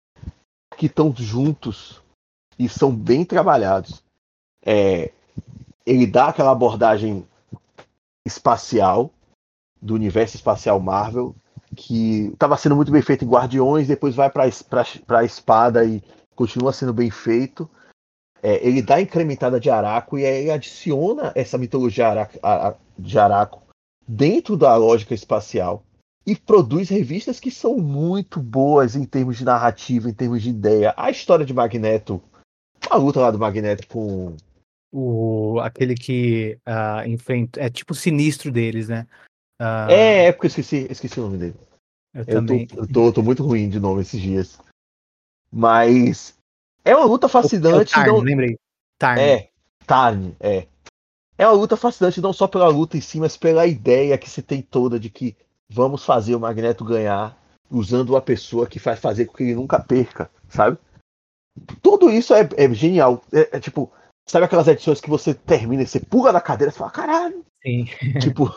que 0.74 0.86
estão 0.86 1.14
juntos 1.14 2.02
e 2.58 2.66
são 2.66 2.90
bem 2.90 3.26
trabalhados. 3.26 4.02
É, 4.64 5.12
ele 5.84 6.06
dá 6.06 6.28
aquela 6.28 6.50
abordagem 6.50 7.28
espacial 8.24 9.10
do 9.80 9.92
universo 9.92 10.36
espacial 10.36 10.80
Marvel 10.80 11.36
que 11.76 12.30
estava 12.32 12.56
sendo 12.56 12.74
muito 12.74 12.90
bem 12.90 13.02
feito 13.02 13.26
em 13.26 13.28
Guardiões, 13.28 13.86
depois 13.86 14.14
vai 14.14 14.30
para 14.30 14.44
a 14.44 15.24
espada 15.24 15.84
e 15.84 16.02
continua 16.34 16.72
sendo 16.72 16.94
bem 16.94 17.10
feito. 17.10 17.68
É, 18.42 18.66
ele 18.66 18.80
dá 18.80 18.94
a 18.94 19.02
incrementada 19.02 19.60
de 19.60 19.68
Araco 19.68 20.18
e 20.18 20.24
aí 20.24 20.50
adiciona 20.50 21.32
essa 21.34 21.58
mitologia 21.58 22.30
de 22.98 23.18
Araco 23.18 23.65
dentro 24.06 24.56
da 24.56 24.76
lógica 24.76 25.14
espacial 25.14 25.84
e 26.26 26.34
produz 26.34 26.88
revistas 26.88 27.38
que 27.38 27.50
são 27.50 27.78
muito 27.78 28.40
boas 28.40 28.96
em 28.96 29.04
termos 29.04 29.38
de 29.38 29.44
narrativa, 29.44 30.10
em 30.10 30.14
termos 30.14 30.42
de 30.42 30.50
ideia. 30.50 30.92
A 30.96 31.10
história 31.10 31.46
de 31.46 31.54
Magneto, 31.54 32.20
a 32.90 32.96
luta 32.96 33.20
lá 33.20 33.30
do 33.30 33.38
Magneto 33.38 33.86
com 33.86 34.36
o, 34.92 35.60
aquele 35.60 35.94
que 35.94 36.58
uh, 36.66 37.08
enfrenta. 37.08 37.60
É 37.60 37.70
tipo 37.70 37.92
o 37.92 37.96
sinistro 37.96 38.50
deles, 38.50 38.88
né? 38.88 39.06
Uh, 39.60 39.90
é, 39.90 40.26
é 40.26 40.32
porque 40.32 40.46
eu 40.46 40.48
esqueci, 40.48 40.86
esqueci 40.90 41.20
o 41.20 41.24
nome 41.24 41.38
dele. 41.38 41.54
Eu, 42.12 42.20
eu 42.20 42.26
também. 42.26 42.66
Tô, 42.66 42.76
eu 42.80 42.88
tô, 42.88 43.12
tô, 43.12 43.22
muito 43.22 43.44
ruim 43.44 43.68
de 43.68 43.78
nome 43.78 44.02
esses 44.02 44.20
dias. 44.20 44.58
Mas 45.50 46.36
é 46.84 46.94
uma 46.94 47.06
luta 47.06 47.28
fascinante. 47.28 47.92
É 47.92 47.96
Tarn, 47.96 48.08
não... 48.08 48.18
lembrei. 48.18 48.58
Tarn. 48.98 49.20
É, 49.20 49.48
Tarn, 49.86 50.32
é. 50.40 50.66
É 51.38 51.46
uma 51.46 51.54
luta 51.54 51.76
fascinante 51.76 52.20
não 52.20 52.32
só 52.32 52.46
pela 52.46 52.68
luta 52.68 52.96
em 52.96 53.00
si, 53.00 53.18
mas 53.18 53.36
pela 53.36 53.66
ideia 53.66 54.16
que 54.16 54.28
se 54.28 54.42
tem 54.42 54.62
toda 54.62 54.98
de 54.98 55.10
que 55.10 55.36
vamos 55.68 56.04
fazer 56.04 56.34
o 56.34 56.40
Magneto 56.40 56.84
ganhar 56.84 57.36
usando 57.70 58.10
uma 58.10 58.22
pessoa 58.22 58.66
que 58.66 58.78
faz 58.78 58.98
fazer 58.98 59.26
com 59.26 59.34
que 59.34 59.42
ele 59.42 59.54
nunca 59.54 59.78
perca, 59.78 60.30
sabe? 60.48 60.78
Tudo 61.82 62.10
isso 62.10 62.34
é, 62.34 62.48
é 62.56 62.72
genial. 62.72 63.22
É, 63.32 63.56
é, 63.56 63.60
tipo, 63.60 63.90
Sabe 64.28 64.44
aquelas 64.44 64.66
edições 64.66 65.00
que 65.00 65.08
você 65.08 65.32
termina 65.32 65.84
e 65.84 65.86
você 65.86 66.00
pula 66.00 66.32
da 66.32 66.40
cadeira 66.40 66.72
e 66.72 66.76
fala, 66.76 66.90
caralho. 66.90 67.44
Sim. 67.62 67.86
Tipo. 68.20 68.52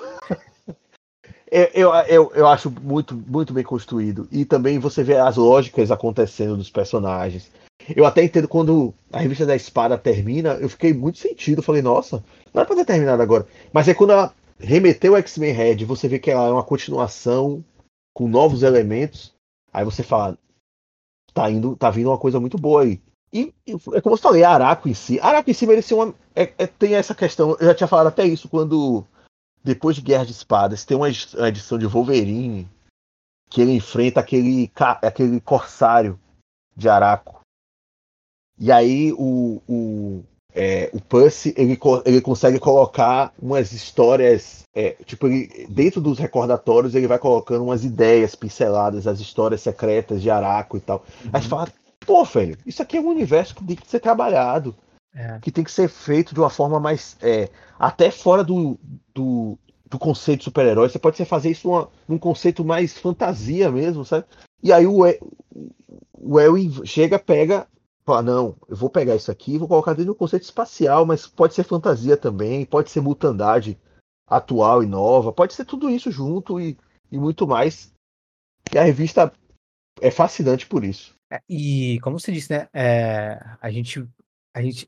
eu, 1.51 1.93
eu, 2.07 2.31
eu 2.33 2.47
acho 2.47 2.71
muito, 2.71 3.15
muito 3.15 3.53
bem 3.53 3.63
construído. 3.63 4.27
E 4.31 4.45
também 4.45 4.79
você 4.79 5.03
vê 5.03 5.17
as 5.17 5.37
lógicas 5.37 5.91
acontecendo 5.91 6.57
dos 6.57 6.71
personagens. 6.71 7.51
Eu 7.95 8.05
até 8.05 8.23
entendo 8.23 8.47
quando 8.47 8.93
a 9.11 9.19
revista 9.19 9.45
da 9.45 9.55
Espada 9.55 9.97
termina, 9.97 10.53
eu 10.53 10.69
fiquei 10.69 10.93
muito 10.93 11.17
sentido. 11.17 11.61
Falei, 11.61 11.81
nossa, 11.81 12.23
não 12.53 12.61
era 12.61 12.65
pra 12.65 12.75
ter 12.75 12.85
terminado 12.85 13.21
agora. 13.21 13.47
Mas 13.71 13.87
é 13.87 13.93
quando 13.93 14.11
ela 14.11 14.33
remeteu 14.59 15.13
o 15.13 15.17
X-Men 15.17 15.53
Red, 15.53 15.85
você 15.85 16.07
vê 16.07 16.19
que 16.19 16.29
ela 16.29 16.47
é 16.47 16.51
uma 16.51 16.63
continuação 16.63 17.63
com 18.13 18.27
novos 18.27 18.63
elementos. 18.63 19.33
Aí 19.71 19.85
você 19.85 20.03
fala, 20.03 20.37
tá 21.33 21.49
indo, 21.49 21.75
tá 21.75 21.89
vindo 21.89 22.09
uma 22.09 22.17
coisa 22.17 22.39
muito 22.39 22.57
boa 22.57 22.83
aí. 22.83 23.01
E, 23.31 23.53
é 23.93 24.01
como 24.01 24.15
eu 24.15 24.19
falei, 24.19 24.43
Araco 24.43 24.89
em 24.89 24.93
si. 24.93 25.19
Araco 25.19 25.49
em 25.49 25.53
si 25.53 25.65
merecia 25.65 25.95
uma. 25.95 26.13
É, 26.35 26.51
é, 26.57 26.67
tem 26.67 26.95
essa 26.95 27.13
questão. 27.13 27.55
Eu 27.59 27.67
já 27.67 27.75
tinha 27.75 27.87
falado 27.87 28.07
até 28.07 28.25
isso 28.25 28.49
quando. 28.49 29.05
Depois 29.61 29.95
de 29.95 30.01
Guerra 30.01 30.25
de 30.25 30.31
Espadas, 30.31 30.85
tem 30.85 30.95
uma 30.95 31.09
edição 31.09 31.77
de 31.77 31.85
Wolverine 31.85 32.65
que 33.49 33.61
ele 33.61 33.73
enfrenta 33.73 34.19
aquele, 34.19 34.71
aquele 35.01 35.41
corsário 35.41 36.17
de 36.77 36.87
Araco. 36.87 37.38
E 38.59 38.71
aí 38.71 39.13
o, 39.13 39.61
o, 39.67 40.23
é, 40.53 40.89
o 40.93 40.99
Pussy 40.99 41.53
ele, 41.55 41.79
ele 42.05 42.21
consegue 42.21 42.59
colocar 42.59 43.33
umas 43.41 43.71
histórias. 43.71 44.63
É, 44.75 44.95
tipo, 45.05 45.27
ele, 45.27 45.67
dentro 45.69 46.01
dos 46.01 46.19
recordatórios, 46.19 46.93
ele 46.93 47.07
vai 47.07 47.17
colocando 47.17 47.63
umas 47.63 47.83
ideias 47.83 48.35
pinceladas, 48.35 49.07
as 49.07 49.19
histórias 49.19 49.61
secretas 49.61 50.21
de 50.21 50.29
Araco 50.29 50.77
e 50.77 50.81
tal. 50.81 51.05
Uhum. 51.23 51.29
Aí 51.31 51.41
você 51.41 51.47
fala, 51.47 51.67
pô, 52.05 52.23
velho, 52.25 52.57
isso 52.65 52.81
aqui 52.81 52.97
é 52.97 53.01
um 53.01 53.07
universo 53.07 53.55
que 53.55 53.63
tem 53.63 53.75
que 53.75 53.89
ser 53.89 53.99
trabalhado. 53.99 54.75
É. 55.15 55.39
Que 55.41 55.51
tem 55.51 55.63
que 55.63 55.71
ser 55.71 55.89
feito 55.89 56.33
de 56.33 56.39
uma 56.39 56.49
forma 56.49 56.79
mais. 56.79 57.17
É, 57.21 57.49
até 57.79 58.11
fora 58.11 58.43
do, 58.43 58.77
do, 59.13 59.57
do 59.89 59.97
conceito 59.97 60.39
de 60.39 60.45
super-herói. 60.45 60.89
Você 60.89 60.99
pode 60.99 61.23
fazer 61.25 61.49
isso 61.49 61.67
numa, 61.67 61.89
num 62.07 62.17
conceito 62.17 62.63
mais 62.63 62.97
fantasia 62.97 63.71
mesmo, 63.71 64.05
sabe? 64.05 64.25
E 64.61 64.71
aí 64.71 64.85
o, 64.85 64.99
o 66.13 66.39
Elwin 66.39 66.85
chega, 66.85 67.17
pega, 67.17 67.65
fala, 68.09 68.23
não, 68.23 68.55
eu 68.67 68.75
vou 68.75 68.89
pegar 68.89 69.15
isso 69.15 69.31
aqui 69.31 69.57
vou 69.57 69.67
colocar 69.67 69.93
dentro 69.93 70.13
do 70.13 70.15
conceito 70.15 70.43
espacial, 70.43 71.05
mas 71.05 71.27
pode 71.27 71.53
ser 71.53 71.63
fantasia 71.63 72.17
também, 72.17 72.65
pode 72.65 72.89
ser 72.89 73.01
mutandade 73.01 73.79
atual 74.27 74.83
e 74.83 74.85
nova, 74.85 75.33
pode 75.33 75.53
ser 75.53 75.65
tudo 75.65 75.89
isso 75.89 76.11
junto 76.11 76.59
e, 76.59 76.77
e 77.11 77.17
muito 77.17 77.47
mais. 77.47 77.93
E 78.73 78.77
a 78.77 78.83
revista 78.83 79.31
é 79.99 80.11
fascinante 80.11 80.67
por 80.67 80.83
isso. 80.83 81.15
É, 81.31 81.41
e 81.49 81.99
como 82.01 82.19
você 82.19 82.31
disse, 82.31 82.51
né? 82.51 82.67
É, 82.73 83.39
a 83.61 83.71
gente, 83.71 84.07
a 84.53 84.61
gente 84.61 84.87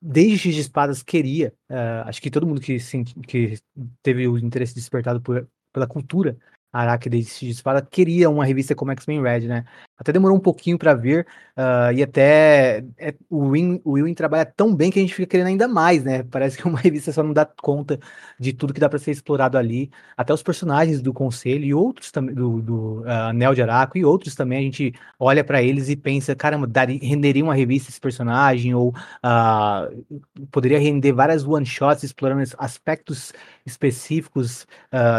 desde 0.00 0.38
X 0.38 0.54
de 0.54 0.60
Espadas 0.60 1.02
queria, 1.02 1.54
uh, 1.70 2.06
acho 2.06 2.20
que 2.20 2.30
todo 2.30 2.46
mundo 2.46 2.60
que, 2.60 2.78
que 3.26 3.58
teve 4.02 4.26
o 4.26 4.38
interesse 4.38 4.74
despertado 4.74 5.20
por, 5.20 5.48
pela 5.72 5.86
cultura 5.86 6.36
Araki 6.72 7.10
X 7.22 7.40
de 7.40 7.50
Espada 7.50 7.82
queria 7.82 8.30
uma 8.30 8.46
revista 8.46 8.74
como 8.74 8.90
X-Men 8.92 9.22
Red, 9.22 9.40
né? 9.46 9.64
Até 10.02 10.12
demorou 10.12 10.36
um 10.36 10.40
pouquinho 10.40 10.78
para 10.78 10.94
ver, 10.94 11.26
uh, 11.56 11.92
e 11.94 12.02
até 12.02 12.82
é, 12.98 13.14
o, 13.28 13.50
Win, 13.50 13.80
o 13.84 13.94
Win 13.94 14.14
trabalha 14.14 14.44
tão 14.46 14.74
bem 14.74 14.90
que 14.90 14.98
a 14.98 15.02
gente 15.02 15.14
fica 15.14 15.28
querendo 15.28 15.48
ainda 15.48 15.68
mais, 15.68 16.02
né? 16.02 16.22
Parece 16.30 16.56
que 16.56 16.66
uma 16.66 16.80
revista 16.80 17.12
só 17.12 17.22
não 17.22 17.32
dá 17.32 17.44
conta 17.44 18.00
de 18.40 18.52
tudo 18.52 18.72
que 18.72 18.80
dá 18.80 18.88
para 18.88 18.98
ser 18.98 19.10
explorado 19.10 19.58
ali. 19.58 19.90
Até 20.16 20.32
os 20.32 20.42
personagens 20.42 21.00
do 21.02 21.12
Conselho 21.12 21.64
e 21.64 21.74
outros 21.74 22.10
também, 22.10 22.34
do, 22.34 22.60
do 22.62 23.00
uh, 23.02 23.28
Anel 23.30 23.54
de 23.54 23.62
Araco 23.62 23.98
e 23.98 24.04
outros 24.04 24.34
também, 24.34 24.58
a 24.58 24.62
gente 24.62 24.94
olha 25.18 25.44
para 25.44 25.62
eles 25.62 25.88
e 25.88 25.96
pensa, 25.96 26.34
caramba, 26.34 26.66
daria, 26.66 26.98
renderia 27.00 27.44
uma 27.44 27.54
revista 27.54 27.90
esse 27.90 28.00
personagem, 28.00 28.74
ou 28.74 28.88
uh, 28.88 30.04
poderia 30.50 30.78
render 30.78 31.12
várias 31.12 31.46
one-shots 31.46 32.02
explorando 32.02 32.42
aspectos 32.58 33.32
específicos 33.64 34.66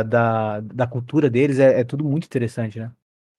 da, 0.08 0.60
da 0.60 0.88
cultura 0.88 1.30
dele 1.30 1.44
deles 1.44 1.60
é, 1.60 1.82
é 1.82 1.84
tudo 1.84 2.04
muito 2.04 2.26
interessante, 2.26 2.80
né? 2.80 2.92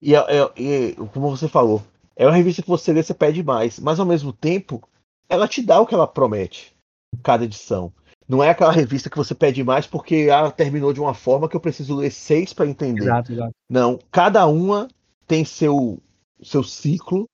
E, 0.05 0.15
é, 0.15 0.19
é, 0.19 0.53
e, 0.61 0.95
como 1.15 1.31
você 1.31 1.49
falou, 1.49 1.83
É 2.15 2.27
uma 2.27 2.37
revista 2.37 2.63
que 2.63 2.69
você 2.69 2.93
lê, 2.93 3.03
você 3.03 3.15
pede 3.15 3.43
mais, 3.43 3.79
mas 3.81 3.99
ao 3.99 4.07
mesmo 4.07 4.33
tempo, 4.33 4.87
ela 5.29 5.49
te 5.49 5.63
dá 5.63 5.81
o 5.81 5.87
que 5.87 5.95
ela 5.95 6.07
promete 6.07 6.77
em 7.15 7.19
cada 7.23 7.45
edição. 7.45 7.93
Não 8.29 8.43
é 8.43 8.51
aquela 8.51 8.71
revista 8.71 9.11
que 9.11 9.17
você 9.17 9.35
pede 9.35 9.65
mais 9.65 9.87
porque 9.87 10.27
ela 10.29 10.51
terminou 10.51 10.93
de 10.93 11.01
uma 11.01 11.15
forma 11.15 11.49
que 11.49 11.57
eu 11.57 11.61
preciso 11.61 11.97
ler 11.97 12.11
seis 12.11 12.53
para 12.53 12.67
entender. 12.67 13.03
Exato, 13.03 13.33
exato. 13.33 13.53
Não, 13.69 13.99
cada 14.11 14.47
uma 14.47 14.89
tem 15.27 15.45
seu 15.45 15.99
seu 16.43 16.63
ciclo, 16.63 17.27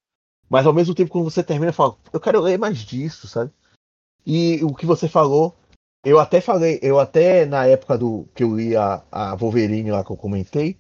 mas 0.49 0.67
ao 0.67 0.73
mesmo 0.73 0.95
tempo 0.95 1.11
quando 1.11 1.25
você 1.25 1.43
termina, 1.43 1.73
fala, 1.73 1.97
eu 2.13 2.21
quero 2.21 2.41
ler 2.41 2.59
mais 2.59 2.79
disso, 2.79 3.27
sabe? 3.27 3.51
E 4.25 4.63
o 4.63 4.75
que 4.75 4.87
você 4.87 5.09
falou, 5.09 5.55
eu 6.05 6.19
até 6.21 6.41
falei, 6.41 6.79
eu 6.83 6.99
até 6.99 7.45
na 7.45 7.67
época 7.67 7.99
do 7.99 8.27
que 8.35 8.45
eu 8.45 8.57
li 8.57 8.77
a, 8.77 9.03
a 9.11 9.35
Wolverine 9.35 9.91
lá 9.91 10.05
que 10.05 10.11
eu 10.11 10.17
comentei, 10.17 10.77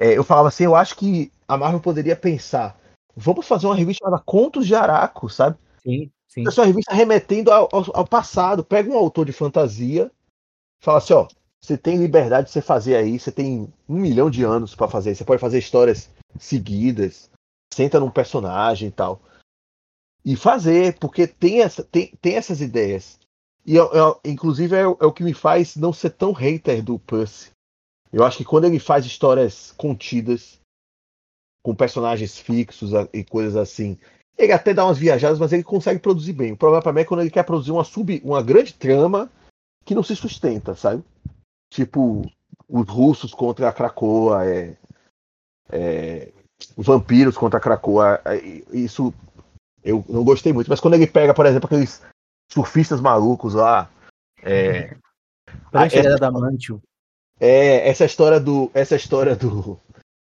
é, 0.00 0.16
eu 0.16 0.24
falava 0.24 0.48
assim, 0.48 0.64
eu 0.64 0.74
acho 0.74 0.96
que 0.96 1.30
a 1.46 1.58
Marvel 1.58 1.78
poderia 1.78 2.16
pensar, 2.16 2.80
vamos 3.14 3.46
fazer 3.46 3.66
uma 3.66 3.76
revista 3.76 4.04
chamada 4.04 4.22
Contos 4.24 4.66
de 4.66 4.74
Araco, 4.74 5.28
sabe? 5.28 5.58
Sim, 5.82 6.10
sim. 6.26 6.48
Essa 6.48 6.64
revista 6.64 6.94
remetendo 6.94 7.52
ao, 7.52 7.68
ao, 7.70 7.84
ao 7.98 8.06
passado. 8.06 8.64
Pega 8.64 8.90
um 8.90 8.96
autor 8.96 9.26
de 9.26 9.32
fantasia, 9.32 10.10
fala 10.82 10.98
assim, 10.98 11.12
ó, 11.12 11.28
você 11.60 11.76
tem 11.76 11.98
liberdade 11.98 12.46
de 12.46 12.52
você 12.52 12.62
fazer 12.62 12.96
aí, 12.96 13.20
você 13.20 13.30
tem 13.30 13.70
um 13.86 13.96
milhão 13.96 14.30
de 14.30 14.42
anos 14.42 14.74
para 14.74 14.88
fazer, 14.88 15.14
você 15.14 15.24
pode 15.24 15.40
fazer 15.40 15.58
histórias 15.58 16.08
seguidas, 16.38 17.30
senta 17.72 18.00
num 18.00 18.10
personagem 18.10 18.88
e 18.88 18.92
tal. 18.92 19.20
E 20.24 20.34
fazer, 20.34 20.98
porque 20.98 21.26
tem, 21.26 21.60
essa, 21.60 21.84
tem, 21.84 22.12
tem 22.22 22.36
essas 22.36 22.62
ideias. 22.62 23.18
E 23.66 23.76
eu, 23.76 23.92
eu, 23.92 24.20
inclusive 24.24 24.74
é, 24.74 24.80
é, 24.80 24.84
o 24.84 25.12
que 25.12 25.22
me 25.22 25.34
faz 25.34 25.76
não 25.76 25.92
ser 25.92 26.10
tão 26.10 26.32
hater 26.32 26.82
do 26.82 26.98
Puss. 26.98 27.50
Eu 28.12 28.24
acho 28.24 28.38
que 28.38 28.44
quando 28.44 28.64
ele 28.64 28.78
faz 28.78 29.04
histórias 29.04 29.72
contidas, 29.76 30.58
com 31.62 31.74
personagens 31.74 32.38
fixos 32.38 32.90
e 33.12 33.22
coisas 33.22 33.56
assim, 33.56 33.98
ele 34.36 34.52
até 34.52 34.72
dá 34.72 34.84
umas 34.84 34.98
viajadas, 34.98 35.38
mas 35.38 35.52
ele 35.52 35.62
consegue 35.62 36.00
produzir 36.00 36.32
bem. 36.32 36.52
O 36.52 36.56
problema 36.56 36.82
para 36.82 36.92
mim 36.92 37.00
é 37.00 37.04
quando 37.04 37.20
ele 37.20 37.30
quer 37.30 37.44
produzir 37.44 37.70
uma, 37.70 37.84
sub, 37.84 38.20
uma 38.24 38.42
grande 38.42 38.72
trama 38.72 39.30
que 39.84 39.94
não 39.94 40.02
se 40.02 40.16
sustenta, 40.16 40.74
sabe? 40.74 41.04
Tipo, 41.70 42.22
os 42.68 42.88
russos 42.88 43.34
contra 43.34 43.68
a 43.68 43.72
Krakoa, 43.72 44.44
é, 44.46 44.76
é, 45.70 46.32
os 46.76 46.86
vampiros 46.86 47.36
contra 47.36 47.58
a 47.58 47.62
Krakoa. 47.62 48.20
É, 48.24 48.36
isso 48.72 49.12
eu 49.84 50.04
não 50.08 50.24
gostei 50.24 50.52
muito. 50.52 50.68
Mas 50.68 50.80
quando 50.80 50.94
ele 50.94 51.06
pega, 51.06 51.34
por 51.34 51.46
exemplo, 51.46 51.66
aqueles 51.66 52.02
surfistas 52.50 53.00
malucos 53.00 53.54
lá. 53.54 53.90
É, 54.42 54.96
Prancha 55.70 55.98
essa, 55.98 56.16
da. 56.18 56.30
É, 57.40 57.88
essa 57.88 58.04
história 58.04 58.38
do. 58.38 58.70
Essa 58.74 58.96
história 58.96 59.34
do. 59.34 59.80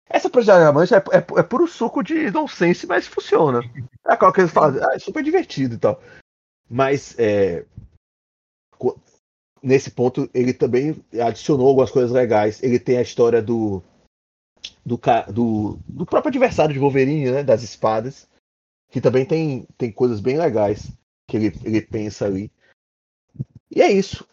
Essa 0.09 0.29
prancha 0.29 0.57
da 0.57 0.71
Mancha 0.71 0.95
é, 0.95 1.17
é, 1.17 1.39
é 1.39 1.43
puro 1.43 1.67
suco 1.67 2.01
de 2.01 2.31
nonsense, 2.31 2.87
mas 2.87 3.07
funciona. 3.07 3.59
É 4.07 4.13
aquela 4.13 4.31
que 4.31 4.39
eles 4.39 4.51
falam, 4.51 4.81
ah, 4.81 4.95
é 4.95 4.99
super 4.99 5.21
divertido 5.21 5.75
e 5.75 5.77
tal. 5.77 6.01
Mas 6.69 7.13
é, 7.19 7.65
nesse 9.61 9.91
ponto 9.91 10.29
ele 10.33 10.53
também 10.53 10.95
adicionou 11.21 11.67
algumas 11.67 11.91
coisas 11.91 12.11
legais. 12.11 12.61
Ele 12.63 12.79
tem 12.79 12.97
a 12.97 13.01
história 13.01 13.41
do 13.41 13.83
do, 14.85 14.99
do, 15.33 15.79
do 15.87 16.05
próprio 16.05 16.29
adversário 16.29 16.73
de 16.73 16.79
Wolverine, 16.79 17.31
né, 17.31 17.43
das 17.43 17.63
espadas, 17.63 18.27
que 18.89 19.01
também 19.01 19.25
tem, 19.25 19.67
tem 19.77 19.91
coisas 19.91 20.19
bem 20.19 20.37
legais 20.37 20.89
que 21.27 21.35
ele, 21.35 21.53
ele 21.63 21.81
pensa 21.81 22.25
ali. 22.25 22.51
E 23.69 23.81
é 23.81 23.91
isso. 23.91 24.25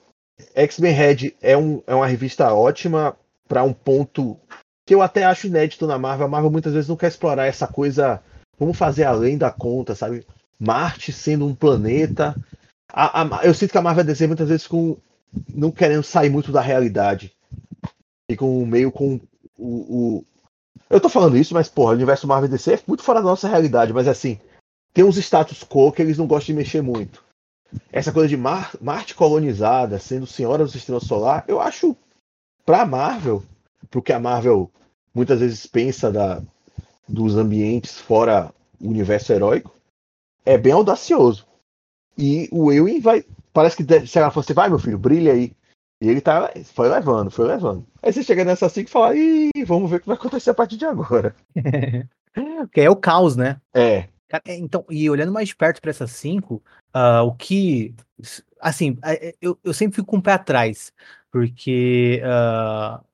X-Men 0.55 0.93
Red 0.93 1.35
é, 1.41 1.57
um, 1.57 1.83
é 1.87 1.95
uma 1.95 2.07
revista 2.07 2.53
ótima 2.53 3.17
para 3.49 3.63
um 3.63 3.73
ponto 3.73 4.39
que 4.87 4.95
eu 4.95 5.03
até 5.03 5.25
acho 5.25 5.47
inédito 5.47 5.87
na 5.87 5.99
Marvel. 5.99 6.27
A 6.27 6.29
Marvel 6.29 6.51
muitas 6.51 6.73
vezes 6.73 6.89
não 6.89 6.97
quer 6.97 7.09
explorar 7.09 7.47
essa 7.47 7.67
coisa. 7.67 8.23
Vamos 8.59 8.77
fazer 8.77 9.05
além 9.05 9.39
da 9.39 9.51
conta, 9.51 9.95
sabe? 9.95 10.27
Marte 10.59 11.13
sendo 11.13 11.47
um 11.47 11.55
planeta. 11.55 12.35
A, 12.93 13.23
a, 13.23 13.45
eu 13.45 13.55
sinto 13.55 13.73
que 13.73 13.79
a 13.79 13.83
Marvel 13.83 14.05
desenha 14.05 14.29
muitas 14.29 14.49
vezes 14.49 14.67
com 14.67 14.97
não 15.53 15.71
querendo 15.71 16.03
sair 16.03 16.31
muito 16.31 16.53
da 16.53 16.61
realidade. 16.61 17.33
E 18.29 18.37
com 18.37 18.65
meio 18.65 18.91
com 18.91 19.21
o, 19.59 19.67
o, 19.67 20.25
Eu 20.89 21.01
tô 21.01 21.09
falando 21.09 21.37
isso, 21.37 21.55
mas, 21.55 21.69
porra, 21.69 21.93
o 21.93 21.95
universo 21.95 22.27
Marvel 22.27 22.49
DC 22.49 22.75
é 22.75 22.81
muito 22.87 23.03
fora 23.03 23.21
da 23.21 23.29
nossa 23.29 23.49
realidade, 23.49 23.93
mas 23.93 24.09
assim, 24.09 24.39
tem 24.93 25.05
uns 25.05 25.17
status 25.17 25.65
quo 25.65 25.93
que 25.93 26.01
eles 26.01 26.19
não 26.19 26.27
gostam 26.27 26.55
de 26.55 26.61
mexer 26.61 26.83
muito. 26.83 27.24
Essa 27.93 28.13
coisa 28.13 28.29
de 28.29 28.37
Mar 28.37 28.73
Marte 28.81 29.15
colonizada, 29.15 29.99
sendo 29.99 30.27
senhora 30.27 30.65
do 30.65 30.71
sistema 30.71 31.01
solar, 31.01 31.45
eu 31.49 31.61
acho, 31.61 31.97
pra 32.65 32.85
Marvel, 32.85 33.43
pro 33.91 34.03
que 34.03 34.13
a 34.13 34.21
Marvel 34.21 34.71
muitas 35.15 35.41
vezes 35.41 35.67
pensa 35.67 36.11
da, 36.11 36.43
dos 37.09 37.37
ambientes 37.37 37.99
fora 38.01 38.53
o 38.81 38.89
universo 38.89 39.33
heróico, 39.33 39.75
é 40.45 40.59
bem 40.59 40.73
audacioso. 40.73 41.47
E 42.17 42.49
o 42.53 42.73
Ewing 42.73 43.01
vai. 43.01 43.25
Parece 43.53 43.77
que 43.77 44.07
se 44.07 44.19
ela 44.19 44.31
fosse, 44.31 44.53
vai, 44.53 44.69
meu 44.69 44.79
filho, 44.79 44.99
brilha 44.99 45.33
aí. 45.33 45.53
E 46.01 46.09
ele 46.09 46.21
tá, 46.21 46.53
foi 46.75 46.89
levando, 46.89 47.31
foi 47.31 47.47
levando. 47.47 47.87
Aí 48.03 48.13
você 48.13 48.23
chega 48.23 48.45
nessa 48.45 48.67
assim 48.67 48.83
e 48.83 48.87
fala, 48.87 49.17
ih, 49.17 49.51
vamos 49.65 49.91
ver 49.91 49.97
o 49.97 50.01
que 50.01 50.07
vai 50.07 50.17
acontecer 50.17 50.51
a 50.51 50.55
partir 50.55 50.77
de 50.77 50.85
agora. 50.85 51.35
Porque 52.59 52.81
é 52.81 52.91
o 52.91 52.97
caos, 52.97 53.37
né? 53.37 53.61
É. 53.73 54.09
é 54.45 54.57
então, 54.57 54.85
e 54.91 55.09
olhando 55.09 55.33
mais 55.33 55.53
perto 55.53 55.81
para 55.81 55.91
essas 55.91 56.11
cinco, 56.13 56.63
uh, 56.95 57.23
o 57.25 57.35
que. 57.35 57.95
Assim, 58.61 58.99
é, 59.05 59.35
eu, 59.41 59.59
eu 59.63 59.75
sempre 59.75 59.97
fico 59.97 60.07
com 60.09 60.19
o 60.19 60.23
pé 60.23 60.33
atrás, 60.33 60.93
porque 61.31 62.23
uh, 62.25 63.05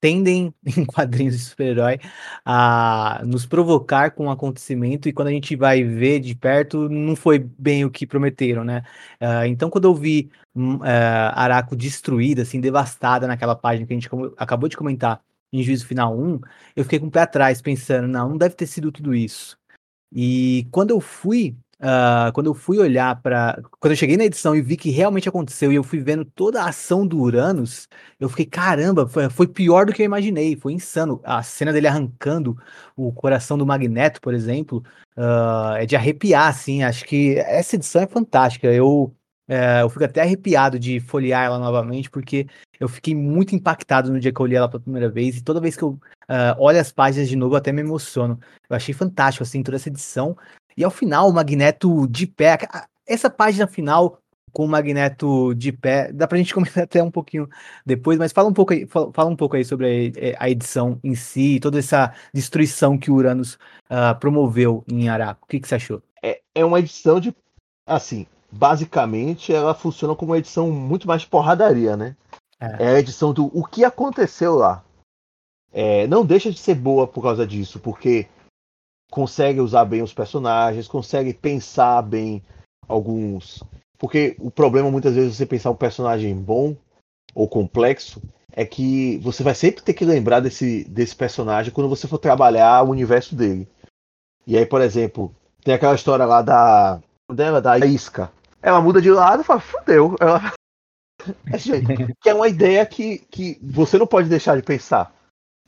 tendem, 0.00 0.54
em 0.76 0.84
quadrinhos 0.84 1.36
de 1.36 1.44
super-herói, 1.44 1.98
a 2.44 3.22
nos 3.24 3.46
provocar 3.46 4.12
com 4.12 4.26
um 4.26 4.30
acontecimento 4.30 5.08
e 5.08 5.12
quando 5.12 5.28
a 5.28 5.32
gente 5.32 5.56
vai 5.56 5.82
ver 5.84 6.20
de 6.20 6.34
perto, 6.34 6.88
não 6.88 7.16
foi 7.16 7.38
bem 7.38 7.84
o 7.84 7.90
que 7.90 8.06
prometeram, 8.06 8.64
né? 8.64 8.82
Uh, 9.20 9.46
então, 9.46 9.70
quando 9.70 9.86
eu 9.86 9.94
vi 9.94 10.30
uh, 10.56 10.80
Araco 11.34 11.76
destruída, 11.76 12.42
assim, 12.42 12.60
devastada 12.60 13.26
naquela 13.26 13.56
página 13.56 13.86
que 13.86 13.92
a 13.92 13.96
gente 13.98 14.08
acabou 14.36 14.68
de 14.68 14.76
comentar 14.76 15.22
em 15.52 15.62
Juízo 15.62 15.86
Final 15.86 16.18
1, 16.18 16.40
eu 16.76 16.84
fiquei 16.84 16.98
com 16.98 17.06
o 17.06 17.10
pé 17.10 17.20
atrás, 17.22 17.62
pensando, 17.62 18.06
não, 18.06 18.30
não 18.30 18.38
deve 18.38 18.54
ter 18.54 18.66
sido 18.66 18.92
tudo 18.92 19.14
isso. 19.14 19.58
E 20.12 20.66
quando 20.70 20.90
eu 20.90 21.00
fui 21.00 21.56
Uh, 21.80 22.32
quando 22.32 22.48
eu 22.48 22.54
fui 22.54 22.76
olhar 22.78 23.22
para. 23.22 23.62
Quando 23.78 23.92
eu 23.92 23.96
cheguei 23.96 24.16
na 24.16 24.24
edição 24.24 24.54
e 24.56 24.60
vi 24.60 24.76
que 24.76 24.90
realmente 24.90 25.28
aconteceu 25.28 25.70
e 25.70 25.76
eu 25.76 25.84
fui 25.84 26.00
vendo 26.00 26.24
toda 26.24 26.60
a 26.60 26.68
ação 26.68 27.06
do 27.06 27.20
Uranus, 27.20 27.88
eu 28.18 28.28
fiquei, 28.28 28.46
caramba, 28.46 29.06
foi, 29.06 29.30
foi, 29.30 29.46
pior 29.46 29.86
do 29.86 29.92
que 29.92 30.02
eu 30.02 30.06
imaginei, 30.06 30.56
foi 30.56 30.72
insano. 30.72 31.20
A 31.22 31.40
cena 31.40 31.72
dele 31.72 31.86
arrancando 31.86 32.56
o 32.96 33.12
coração 33.12 33.56
do 33.56 33.64
Magneto, 33.64 34.20
por 34.20 34.34
exemplo, 34.34 34.82
uh, 35.16 35.76
é 35.76 35.86
de 35.86 35.94
arrepiar, 35.94 36.48
assim. 36.48 36.82
Acho 36.82 37.04
que 37.04 37.36
essa 37.38 37.76
edição 37.76 38.02
é 38.02 38.08
fantástica. 38.08 38.66
Eu, 38.66 39.14
uh, 39.48 39.80
eu 39.82 39.90
fico 39.90 40.04
até 40.04 40.22
arrepiado 40.22 40.78
de 40.78 41.00
folhear 41.00 41.44
ela 41.44 41.58
novamente, 41.58 42.10
porque 42.10 42.46
eu 42.78 42.88
fiquei 42.88 43.14
muito 43.14 43.54
impactado 43.54 44.12
no 44.12 44.20
dia 44.20 44.32
que 44.32 44.40
eu 44.40 44.46
li 44.46 44.54
ela 44.54 44.68
pela 44.68 44.82
primeira 44.82 45.08
vez, 45.08 45.36
e 45.36 45.42
toda 45.42 45.60
vez 45.60 45.76
que 45.76 45.82
eu 45.82 45.90
uh, 45.90 46.54
olho 46.58 46.80
as 46.80 46.92
páginas 46.92 47.28
de 47.28 47.36
novo, 47.36 47.54
eu 47.54 47.58
até 47.58 47.72
me 47.72 47.80
emociono. 47.80 48.38
Eu 48.68 48.76
achei 48.76 48.94
fantástico, 48.94 49.42
assim, 49.42 49.62
toda 49.62 49.76
essa 49.76 49.88
edição. 49.88 50.36
E 50.76 50.84
ao 50.84 50.90
final, 50.90 51.28
o 51.28 51.32
Magneto 51.32 52.06
de 52.06 52.26
pé. 52.26 52.58
Essa 53.06 53.28
página 53.30 53.66
final 53.66 54.20
com 54.52 54.64
o 54.64 54.68
Magneto 54.68 55.54
de 55.54 55.72
pé, 55.72 56.12
dá 56.12 56.26
pra 56.26 56.38
gente 56.38 56.52
comentar 56.54 56.84
até 56.84 57.02
um 57.02 57.10
pouquinho 57.10 57.48
depois, 57.84 58.18
mas 58.18 58.32
fala 58.32 58.48
um 58.48 58.52
pouco 58.52 58.72
aí, 58.72 58.86
fala 58.86 59.28
um 59.28 59.36
pouco 59.36 59.56
aí 59.56 59.64
sobre 59.64 60.12
a, 60.38 60.50
edição 60.50 60.98
em 61.02 61.14
si, 61.14 61.60
toda 61.60 61.78
essa 61.78 62.12
destruição 62.32 62.98
que 62.98 63.10
o 63.10 63.14
Uranus 63.14 63.54
uh, 63.90 64.18
promoveu 64.18 64.84
em 64.90 65.08
Araco. 65.08 65.44
O 65.44 65.48
que, 65.48 65.60
que 65.60 65.68
você 65.68 65.76
achou? 65.76 66.02
É, 66.22 66.40
é 66.54 66.64
uma 66.64 66.80
edição 66.80 67.20
de. 67.20 67.34
Assim, 67.86 68.26
basicamente 68.50 69.52
ela 69.52 69.74
funciona 69.74 70.14
como 70.14 70.32
uma 70.32 70.38
edição 70.38 70.70
muito 70.70 71.06
mais 71.06 71.22
de 71.22 71.28
porradaria, 71.28 71.96
né? 71.96 72.16
É. 72.60 72.84
é 72.84 72.88
a 72.88 72.98
edição 72.98 73.32
do 73.32 73.46
o 73.56 73.64
que 73.64 73.84
aconteceu 73.84 74.54
lá. 74.56 74.84
É, 75.72 76.06
não 76.06 76.24
deixa 76.24 76.50
de 76.50 76.58
ser 76.58 76.74
boa 76.74 77.06
por 77.06 77.22
causa 77.22 77.46
disso, 77.46 77.78
porque 77.78 78.26
consegue 79.10 79.60
usar 79.60 79.84
bem 79.84 80.02
os 80.02 80.12
personagens, 80.12 80.88
consegue 80.88 81.32
pensar 81.32 82.02
bem 82.02 82.42
alguns. 82.86 83.62
Porque 83.98 84.36
o 84.38 84.50
problema 84.50 84.90
muitas 84.90 85.14
vezes 85.14 85.36
você 85.36 85.46
pensar 85.46 85.70
um 85.70 85.76
personagem 85.76 86.34
bom 86.34 86.76
ou 87.34 87.48
complexo 87.48 88.22
é 88.52 88.64
que 88.64 89.18
você 89.18 89.42
vai 89.42 89.54
sempre 89.54 89.82
ter 89.82 89.94
que 89.94 90.04
lembrar 90.04 90.40
desse, 90.40 90.84
desse 90.84 91.14
personagem 91.14 91.72
quando 91.72 91.88
você 91.88 92.08
for 92.08 92.18
trabalhar 92.18 92.82
o 92.82 92.90
universo 92.90 93.34
dele. 93.34 93.68
E 94.46 94.56
aí, 94.56 94.64
por 94.64 94.80
exemplo, 94.80 95.34
tem 95.62 95.74
aquela 95.74 95.94
história 95.94 96.24
lá 96.24 96.40
da 96.40 97.00
dela 97.30 97.60
da 97.60 97.78
isca. 97.78 98.32
Ela 98.62 98.80
muda 98.80 99.00
de 99.00 99.10
lado 99.10 99.42
e 99.42 99.44
fala, 99.44 99.60
fudeu. 99.60 100.16
Ela... 100.20 100.52
que 102.20 102.28
é 102.28 102.34
uma 102.34 102.48
ideia 102.48 102.84
que, 102.86 103.18
que 103.30 103.58
você 103.62 103.98
não 103.98 104.06
pode 104.06 104.28
deixar 104.28 104.56
de 104.56 104.62
pensar, 104.62 105.14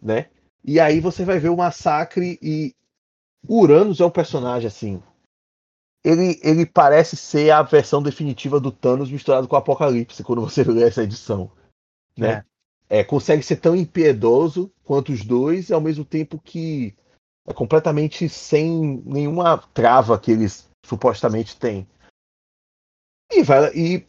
né? 0.01 0.29
E 0.65 0.79
aí 0.79 1.01
você 1.01 1.25
vai 1.25 1.39
ver 1.39 1.49
o 1.49 1.57
massacre 1.57 2.39
e 2.43 2.75
o 3.47 3.61
Uranus 3.63 4.01
é 4.01 4.05
um 4.05 4.11
personagem 4.11 4.69
assim. 4.69 5.03
Ele, 6.05 6.39
ele 6.43 6.65
parece 6.65 7.17
ser 7.17 7.51
a 7.51 7.63
versão 7.63 8.03
definitiva 8.03 8.59
do 8.59 8.73
Thanos 8.73 9.11
misturado 9.11 9.47
com 9.47 9.55
o 9.55 9.59
Apocalipse 9.59 10.23
quando 10.23 10.43
você 10.43 10.65
lê 10.65 10.85
essa 10.85 11.03
edição. 11.03 11.51
Né? 12.17 12.45
É. 12.89 13.01
é. 13.01 13.05
consegue 13.05 13.43
ser 13.43 13.57
tão 13.57 13.77
impiedoso 13.77 14.71
quanto 14.85 15.13
os 15.13 15.25
dois, 15.25 15.69
e 15.69 15.75
ao 15.75 15.81
mesmo 15.81 16.05
tempo 16.05 16.39
que 16.39 16.95
é 17.47 17.53
completamente 17.53 18.29
sem 18.29 19.03
nenhuma 19.05 19.59
trava 19.75 20.19
que 20.19 20.31
eles 20.31 20.69
supostamente 20.85 21.57
têm. 21.57 21.87
E 23.31 23.43
vai, 23.43 23.73
e 23.75 24.07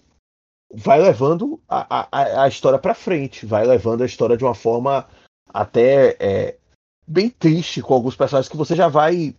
vai 0.74 1.00
levando 1.00 1.62
a, 1.68 2.08
a, 2.12 2.44
a 2.44 2.48
história 2.48 2.80
para 2.80 2.96
frente, 2.96 3.46
vai 3.46 3.66
levando 3.66 4.02
a 4.02 4.06
história 4.06 4.38
de 4.38 4.44
uma 4.44 4.56
forma 4.56 5.08
até 5.48 6.16
é, 6.20 6.58
bem 7.06 7.30
triste 7.30 7.82
com 7.82 7.94
alguns 7.94 8.16
personagens 8.16 8.50
que 8.50 8.58
você 8.58 8.76
já 8.76 8.88
vai 8.88 9.36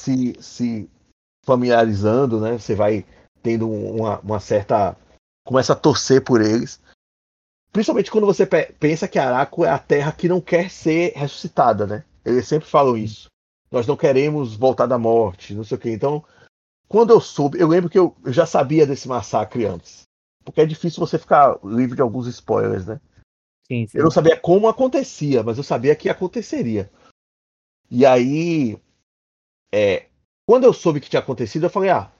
se, 0.00 0.34
se 0.40 0.90
familiarizando, 1.44 2.40
né? 2.40 2.58
Você 2.58 2.74
vai 2.74 3.04
tendo 3.42 3.70
uma, 3.70 4.18
uma 4.20 4.40
certa. 4.40 4.96
começa 5.46 5.72
a 5.72 5.76
torcer 5.76 6.22
por 6.22 6.40
eles. 6.40 6.80
Principalmente 7.72 8.10
quando 8.10 8.26
você 8.26 8.46
pensa 8.46 9.08
que 9.08 9.18
Araco 9.18 9.64
é 9.64 9.70
a 9.70 9.78
terra 9.78 10.12
que 10.12 10.28
não 10.28 10.40
quer 10.40 10.70
ser 10.70 11.12
ressuscitada, 11.16 11.86
né? 11.86 12.04
Eles 12.24 12.46
sempre 12.46 12.68
falam 12.68 12.96
isso. 12.96 13.26
Nós 13.70 13.86
não 13.86 13.96
queremos 13.96 14.54
voltar 14.54 14.86
da 14.86 14.96
morte, 14.96 15.54
não 15.54 15.64
sei 15.64 15.76
o 15.76 15.80
quê. 15.80 15.90
Então, 15.90 16.24
quando 16.88 17.10
eu 17.10 17.20
soube, 17.20 17.58
eu 17.58 17.68
lembro 17.68 17.90
que 17.90 17.98
eu, 17.98 18.16
eu 18.24 18.32
já 18.32 18.46
sabia 18.46 18.86
desse 18.86 19.08
massacre 19.08 19.64
antes. 19.66 20.02
Porque 20.44 20.60
é 20.60 20.66
difícil 20.66 21.00
você 21.00 21.18
ficar 21.18 21.58
livre 21.64 21.96
de 21.96 22.02
alguns 22.02 22.26
spoilers, 22.26 22.86
né? 22.86 23.00
Sim, 23.66 23.86
sim. 23.86 23.98
Eu 23.98 24.04
não 24.04 24.10
sabia 24.10 24.38
como 24.38 24.68
acontecia, 24.68 25.42
mas 25.42 25.56
eu 25.56 25.64
sabia 25.64 25.96
que 25.96 26.08
aconteceria. 26.08 26.90
E 27.90 28.04
aí, 28.04 28.78
é, 29.72 30.06
quando 30.46 30.64
eu 30.64 30.72
soube 30.72 31.00
que 31.00 31.08
tinha 31.08 31.20
acontecido, 31.20 31.64
eu 31.64 31.70
falei, 31.70 31.90
ah, 31.90 32.12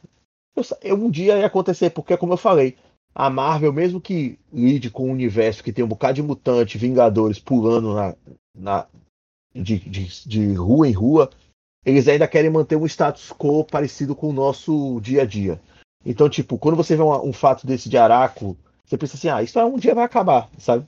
eu, 0.83 0.95
um 0.97 1.11
dia 1.11 1.39
ia 1.39 1.47
acontecer, 1.47 1.91
porque 1.91 2.17
como 2.17 2.33
eu 2.33 2.39
falei, 2.39 2.77
a 3.15 3.29
Marvel, 3.29 3.73
mesmo 3.73 4.01
que 4.01 4.39
lide 4.53 4.91
com 4.91 5.09
um 5.09 5.12
universo 5.12 5.62
que 5.62 5.73
tem 5.73 5.85
um 5.85 5.89
bocado 5.89 6.15
de 6.15 6.23
mutante, 6.23 6.79
Vingadores 6.79 7.39
pulando 7.39 7.95
na, 7.95 8.17
na 8.57 8.87
de, 9.55 9.79
de, 9.79 10.29
de 10.29 10.53
rua 10.55 10.89
em 10.89 10.93
rua, 10.93 11.31
eles 11.85 12.09
ainda 12.09 12.26
querem 12.26 12.51
manter 12.51 12.76
um 12.76 12.87
status 12.87 13.32
quo 13.32 13.64
parecido 13.64 14.14
com 14.14 14.30
o 14.30 14.32
nosso 14.32 15.01
dia 15.01 15.22
a 15.22 15.26
dia. 15.26 15.61
Então, 16.05 16.28
tipo, 16.28 16.59
quando 16.59 16.76
você 16.76 16.97
vê 16.97 17.03
um, 17.03 17.28
um 17.28 17.32
fato 17.32 17.66
desse 17.66 17.89
de 17.89 17.97
Araco, 17.97 18.57
você 18.85 18.97
pensa 18.97 19.16
assim, 19.16 19.28
ah, 19.28 19.43
isso 19.43 19.59
um 19.61 19.78
dia 19.78 19.95
vai 19.95 20.05
acabar, 20.05 20.49
sabe? 20.59 20.87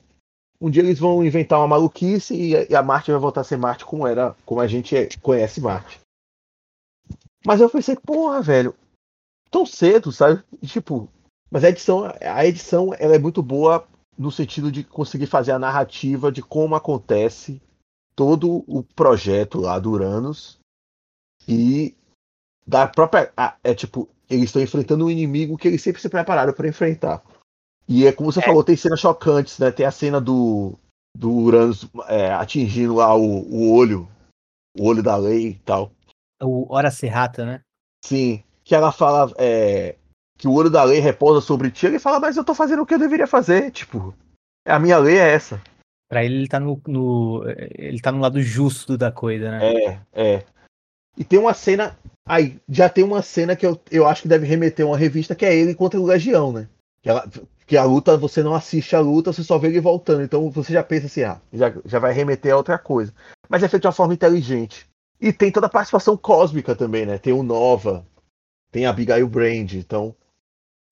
Um 0.59 0.69
dia 0.69 0.81
eles 0.81 0.99
vão 0.99 1.23
inventar 1.23 1.59
uma 1.59 1.67
maluquice 1.67 2.33
e, 2.33 2.71
e 2.71 2.75
a 2.75 2.81
Marte 2.81 3.11
vai 3.11 3.19
voltar 3.19 3.41
a 3.41 3.43
ser 3.43 3.57
Marte 3.57 3.85
como 3.85 4.07
era, 4.07 4.35
como 4.45 4.59
a 4.59 4.67
gente 4.67 4.95
é, 4.95 5.07
conhece 5.21 5.61
Marte. 5.61 5.99
Mas 7.45 7.61
eu 7.61 7.69
pensei, 7.69 7.95
porra, 7.95 8.41
velho, 8.41 8.75
tão 9.51 9.65
cedo, 9.65 10.11
sabe? 10.11 10.43
E, 10.61 10.67
tipo, 10.67 11.07
mas 11.49 11.63
a 11.63 11.69
edição, 11.69 12.11
a 12.21 12.45
edição 12.45 12.93
ela 12.97 13.15
é 13.15 13.19
muito 13.19 13.41
boa 13.41 13.87
no 14.17 14.31
sentido 14.31 14.71
de 14.71 14.83
conseguir 14.83 15.27
fazer 15.27 15.51
a 15.51 15.59
narrativa 15.59 16.31
de 16.31 16.41
como 16.41 16.75
acontece 16.75 17.61
todo 18.15 18.63
o 18.67 18.83
projeto 18.83 19.59
lá 19.59 19.77
do 19.77 19.91
Uranus 19.91 20.59
e 21.47 21.95
da 22.65 22.87
própria 22.87 23.31
é 23.63 23.73
tipo 23.73 24.09
eles 24.29 24.45
estão 24.45 24.61
enfrentando 24.61 25.05
um 25.05 25.09
inimigo 25.09 25.57
que 25.57 25.67
eles 25.67 25.81
sempre 25.81 26.01
se 26.01 26.09
prepararam 26.09 26.53
para 26.53 26.67
enfrentar 26.67 27.23
e 27.87 28.05
é 28.05 28.11
como 28.11 28.31
você 28.31 28.39
é. 28.39 28.43
falou 28.43 28.63
tem 28.63 28.75
cenas 28.75 28.99
chocantes 28.99 29.57
né 29.59 29.71
tem 29.71 29.85
a 29.85 29.91
cena 29.91 30.19
do 30.19 30.77
do 31.15 31.31
Uranus 31.31 31.87
é, 32.07 32.31
atingindo 32.33 32.95
lá 32.95 33.15
o, 33.15 33.21
o 33.21 33.73
olho 33.73 34.07
o 34.77 34.85
olho 34.85 35.01
da 35.01 35.15
lei 35.15 35.47
e 35.49 35.59
tal 35.59 35.91
o 36.41 36.73
Hora 36.73 36.91
Serrata 36.91 37.45
né 37.45 37.61
sim 38.03 38.43
que 38.63 38.75
ela 38.75 38.91
fala 38.91 39.31
é, 39.37 39.95
que 40.37 40.47
o 40.47 40.53
olho 40.53 40.69
da 40.69 40.83
lei 40.83 40.99
repousa 40.99 41.41
sobre 41.41 41.71
ti, 41.71 41.85
ele 41.85 41.99
fala, 41.99 42.19
mas 42.19 42.37
eu 42.37 42.43
tô 42.43 42.53
fazendo 42.53 42.83
o 42.83 42.85
que 42.85 42.93
eu 42.93 42.99
deveria 42.99 43.25
fazer, 43.25 43.71
tipo, 43.71 44.13
a 44.65 44.77
minha 44.77 44.97
lei 44.97 45.17
é 45.17 45.33
essa. 45.33 45.61
Pra 46.07 46.23
ele, 46.23 46.35
ele 46.35 46.47
tá 46.47 46.59
no, 46.59 46.79
no 46.87 47.43
ele 47.75 47.99
tá 47.99 48.11
no 48.11 48.19
lado 48.19 48.41
justo 48.41 48.97
da 48.97 49.11
coisa, 49.11 49.51
né? 49.51 49.73
É, 49.73 49.99
é. 50.13 50.45
E 51.17 51.23
tem 51.23 51.39
uma 51.39 51.53
cena, 51.53 51.97
aí, 52.25 52.59
já 52.69 52.87
tem 52.87 53.03
uma 53.03 53.21
cena 53.21 53.55
que 53.55 53.65
eu, 53.65 53.79
eu 53.89 54.07
acho 54.07 54.21
que 54.21 54.27
deve 54.27 54.45
remeter 54.45 54.85
uma 54.85 54.97
revista, 54.97 55.35
que 55.35 55.45
é 55.45 55.55
ele 55.55 55.73
contra 55.73 55.99
o 55.99 56.05
Legião, 56.05 56.51
né? 56.51 56.69
Que, 57.01 57.09
ela, 57.09 57.27
que 57.65 57.75
a 57.75 57.83
luta, 57.83 58.15
você 58.15 58.43
não 58.43 58.53
assiste 58.53 58.95
a 58.95 58.99
luta, 58.99 59.33
você 59.33 59.43
só 59.43 59.57
vê 59.57 59.67
ele 59.67 59.81
voltando. 59.81 60.21
Então 60.21 60.49
você 60.51 60.73
já 60.73 60.83
pensa 60.83 61.07
assim, 61.07 61.23
ah, 61.23 61.41
já, 61.51 61.73
já 61.83 61.99
vai 61.99 62.13
remeter 62.13 62.53
a 62.53 62.57
outra 62.57 62.77
coisa. 62.77 63.13
Mas 63.49 63.63
é 63.63 63.67
feito 63.67 63.81
de 63.81 63.87
uma 63.87 63.93
forma 63.93 64.13
inteligente. 64.13 64.87
E 65.19 65.33
tem 65.33 65.51
toda 65.51 65.65
a 65.65 65.69
participação 65.69 66.15
cósmica 66.15 66.75
também, 66.75 67.05
né? 67.05 67.17
Tem 67.17 67.33
o 67.33 67.41
Nova, 67.41 68.05
tem 68.71 68.85
a 68.85 68.91
Abigail 68.91 69.27
Brand, 69.27 69.73
então 69.73 70.15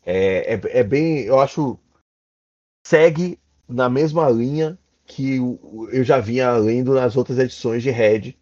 é, 0.04 0.56
é, 0.56 0.80
é 0.80 0.84
bem, 0.84 1.22
eu 1.22 1.40
acho, 1.40 1.78
segue 2.86 3.40
na 3.68 3.90
mesma 3.90 4.30
linha 4.30 4.78
que 5.06 5.38
eu 5.92 6.04
já 6.04 6.20
vinha 6.20 6.52
lendo 6.58 6.94
nas 6.94 7.16
outras 7.16 7.38
edições 7.38 7.84
de 7.84 7.92
Red 7.92 8.36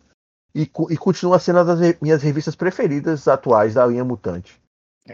e, 0.56 0.62
e 0.62 0.98
continua 0.98 1.40
sendo 1.40 1.60
uma 1.60 1.76
das 1.76 2.00
minhas 2.02 2.22
revistas 2.22 2.56
preferidas 2.56 3.28
atuais 3.28 3.74
da 3.74 3.86
linha 3.86 4.04
Mutante. 4.04 4.62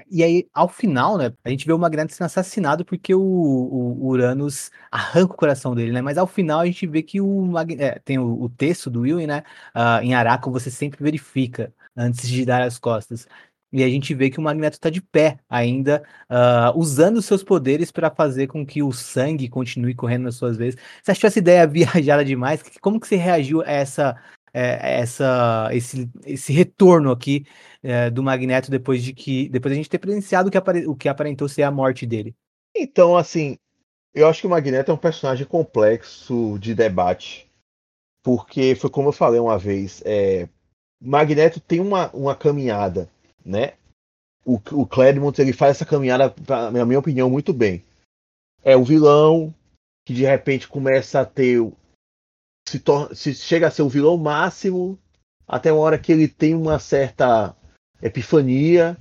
E 0.10 0.24
aí, 0.24 0.48
ao 0.54 0.68
final, 0.70 1.18
né, 1.18 1.34
a 1.44 1.50
gente 1.50 1.66
vê 1.66 1.74
o 1.74 1.80
Magneto 1.80 2.14
sendo 2.14 2.28
assassinado 2.28 2.86
porque 2.86 3.14
o, 3.16 3.20
o, 3.22 4.08
Uranus 4.08 4.70
arranca 4.92 5.34
o 5.34 5.38
coração 5.38 5.74
dele, 5.74 5.92
né? 5.92 6.00
Mas 6.00 6.16
ao 6.18 6.28
final 6.28 6.60
a 6.60 6.66
gente 6.66 6.86
vê 6.86 7.02
que 7.02 7.20
o 7.20 7.52
é, 7.80 7.98
tem 8.00 8.20
o, 8.20 8.40
o, 8.40 8.50
texto 8.50 8.88
do 8.88 9.02
Will, 9.02 9.26
né? 9.26 9.44
Uh, 9.76 10.04
em 10.04 10.14
Araco 10.14 10.52
você 10.52 10.70
sempre 10.70 11.04
verifica 11.04 11.74
antes 11.98 12.30
de 12.30 12.46
dar 12.46 12.62
as 12.62 12.78
costas. 12.78 13.28
E 13.72 13.84
a 13.84 13.90
gente 13.90 14.14
vê 14.16 14.30
que 14.32 14.40
o 14.40 14.42
Magneto 14.42 14.78
está 14.78 14.90
de 14.90 15.00
pé 15.02 15.40
ainda, 15.48 16.04
uh, 16.30 16.78
usando 16.78 17.22
seus 17.22 17.44
poderes 17.44 17.92
para 17.92 18.10
fazer 18.10 18.48
com 18.48 18.66
que 18.66 18.82
o 18.82 18.92
sangue 18.92 19.48
continue 19.48 19.94
correndo 19.94 20.24
nas 20.24 20.36
suas 20.36 20.58
veias. 20.58 20.76
Você 21.04 21.12
achou 21.12 21.28
essa 21.28 21.40
ideia 21.40 21.66
viajada 21.68 22.26
demais? 22.26 22.64
Como 22.82 23.00
que 23.00 23.08
você 23.08 23.16
reagiu 23.16 23.62
a 23.62 23.70
essa, 23.72 24.16
é, 24.54 25.00
essa, 25.00 25.70
esse, 25.72 26.10
esse 26.26 26.52
retorno 26.54 27.12
aqui 27.12 27.46
é, 27.84 28.10
do 28.10 28.24
Magneto 28.24 28.72
depois 28.72 29.04
de 29.04 29.14
que 29.14 29.50
depois 29.50 29.72
a 29.72 29.76
gente 29.76 29.90
ter 29.90 30.00
presenciado 30.00 30.50
o 30.50 30.52
que, 30.52 30.58
apare, 30.58 30.88
o 30.88 30.96
que 30.96 31.10
aparentou 31.10 31.48
ser 31.48 31.64
a 31.64 31.72
morte 31.72 32.06
dele? 32.06 32.36
Então, 32.76 33.16
assim, 33.16 33.58
eu 34.14 34.28
acho 34.28 34.42
que 34.42 34.48
o 34.48 34.50
Magneto 34.50 34.92
é 34.92 34.94
um 34.94 34.98
personagem 34.98 35.46
complexo 35.46 36.58
de 36.60 36.74
debate, 36.74 37.50
porque 38.24 38.76
foi 38.76 38.90
como 38.90 39.10
eu 39.10 39.14
falei 39.14 39.40
uma 39.40 39.58
vez, 39.58 40.02
é, 40.06 40.48
Magneto 41.02 41.60
tem 41.60 41.80
uma, 41.80 42.10
uma 42.12 42.36
caminhada 42.36 43.10
né? 43.50 43.74
O, 44.46 44.56
o 44.72 44.86
Claremont 44.86 45.40
ele 45.40 45.54
faz 45.54 45.72
essa 45.72 45.86
caminhada, 45.86 46.34
na 46.72 46.86
minha 46.86 47.00
opinião, 47.00 47.30
muito 47.30 47.54
bem. 47.54 47.84
É 48.64 48.76
o 48.76 48.84
vilão 48.84 49.54
que 50.06 50.14
de 50.14 50.24
repente 50.24 50.68
começa 50.68 51.22
a 51.22 51.26
ter. 51.26 51.60
Se, 52.70 52.82
se 53.16 53.34
chega 53.34 53.68
a 53.68 53.72
ser 53.72 53.82
o 53.82 53.90
vilão 53.90 54.18
máximo, 54.18 55.00
até 55.48 55.72
uma 55.72 55.82
hora 55.82 55.98
que 55.98 56.12
ele 56.12 56.28
tem 56.28 56.54
uma 56.54 56.78
certa 56.78 57.56
epifania, 58.02 58.96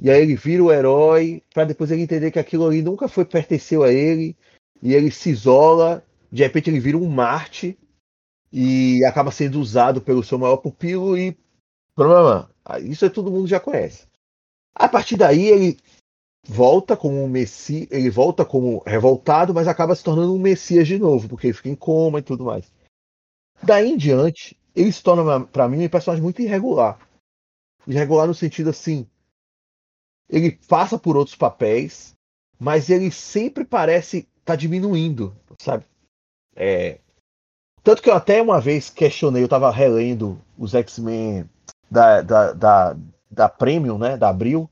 e 0.00 0.10
aí 0.10 0.20
ele 0.20 0.34
vira 0.34 0.62
o 0.62 0.72
herói, 0.72 1.42
para 1.54 1.64
depois 1.64 1.90
ele 1.90 2.02
entender 2.02 2.30
que 2.30 2.38
aquilo 2.38 2.66
ali 2.66 2.82
nunca 2.82 3.08
foi 3.08 3.24
pertenceu 3.24 3.84
a 3.84 3.92
ele, 3.92 4.36
e 4.82 4.94
ele 4.94 5.10
se 5.10 5.30
isola, 5.30 6.04
de 6.30 6.42
repente 6.42 6.68
ele 6.68 6.80
vira 6.80 6.98
um 6.98 7.08
Marte 7.08 7.78
e 8.52 9.04
acaba 9.04 9.30
sendo 9.30 9.60
usado 9.60 10.00
pelo 10.00 10.24
seu 10.24 10.38
maior 10.38 10.56
pupilo 10.56 11.16
e 11.16 11.36
problema, 11.94 12.50
ah, 12.64 12.80
isso 12.80 13.04
é 13.04 13.08
todo 13.08 13.30
mundo 13.30 13.46
já 13.46 13.60
conhece. 13.60 14.06
A 14.74 14.88
partir 14.88 15.16
daí 15.16 15.46
ele 15.46 15.78
volta 16.46 16.96
como 16.96 17.22
um 17.22 17.28
Messias, 17.28 17.86
ele 17.90 18.10
volta 18.10 18.44
como 18.44 18.82
revoltado, 18.84 19.54
mas 19.54 19.68
acaba 19.68 19.94
se 19.94 20.02
tornando 20.02 20.34
um 20.34 20.38
Messias 20.38 20.88
de 20.88 20.98
novo, 20.98 21.28
porque 21.28 21.46
ele 21.46 21.54
fica 21.54 21.68
em 21.68 21.76
coma 21.76 22.18
e 22.18 22.22
tudo 22.22 22.44
mais. 22.44 22.72
Daí 23.64 23.90
em 23.90 23.96
diante, 23.96 24.58
ele 24.74 24.92
se 24.92 25.02
torna 25.02 25.40
para 25.46 25.68
mim 25.68 25.84
um 25.84 25.88
personagem 25.88 26.22
muito 26.22 26.42
irregular. 26.42 26.98
Irregular 27.86 28.26
no 28.26 28.34
sentido 28.34 28.70
assim, 28.70 29.06
ele 30.28 30.52
passa 30.68 30.98
por 30.98 31.16
outros 31.16 31.36
papéis, 31.36 32.14
mas 32.58 32.88
ele 32.88 33.10
sempre 33.10 33.64
parece 33.64 34.18
estar 34.18 34.28
tá 34.44 34.56
diminuindo, 34.56 35.36
sabe? 35.58 35.84
É... 36.56 36.98
Tanto 37.82 38.00
que 38.00 38.08
eu 38.08 38.14
até 38.14 38.40
uma 38.40 38.60
vez 38.60 38.88
questionei, 38.88 39.42
eu 39.42 39.46
estava 39.46 39.70
relendo 39.70 40.40
os 40.56 40.74
X-Men 40.74 41.48
da, 41.90 42.22
da, 42.22 42.52
da, 42.52 42.96
da 43.30 43.48
Premium, 43.48 43.98
né, 43.98 44.16
da 44.16 44.28
Abril, 44.28 44.70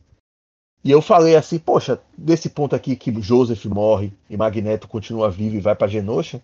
e 0.82 0.90
eu 0.90 1.02
falei 1.02 1.36
assim, 1.36 1.58
poxa, 1.58 2.00
desse 2.16 2.48
ponto 2.48 2.74
aqui 2.74 2.96
que 2.96 3.12
Joseph 3.20 3.66
morre 3.66 4.12
e 4.30 4.36
Magneto 4.36 4.88
continua 4.88 5.30
vivo 5.30 5.56
e 5.56 5.60
vai 5.60 5.74
para 5.74 5.88
Genosha, 5.88 6.42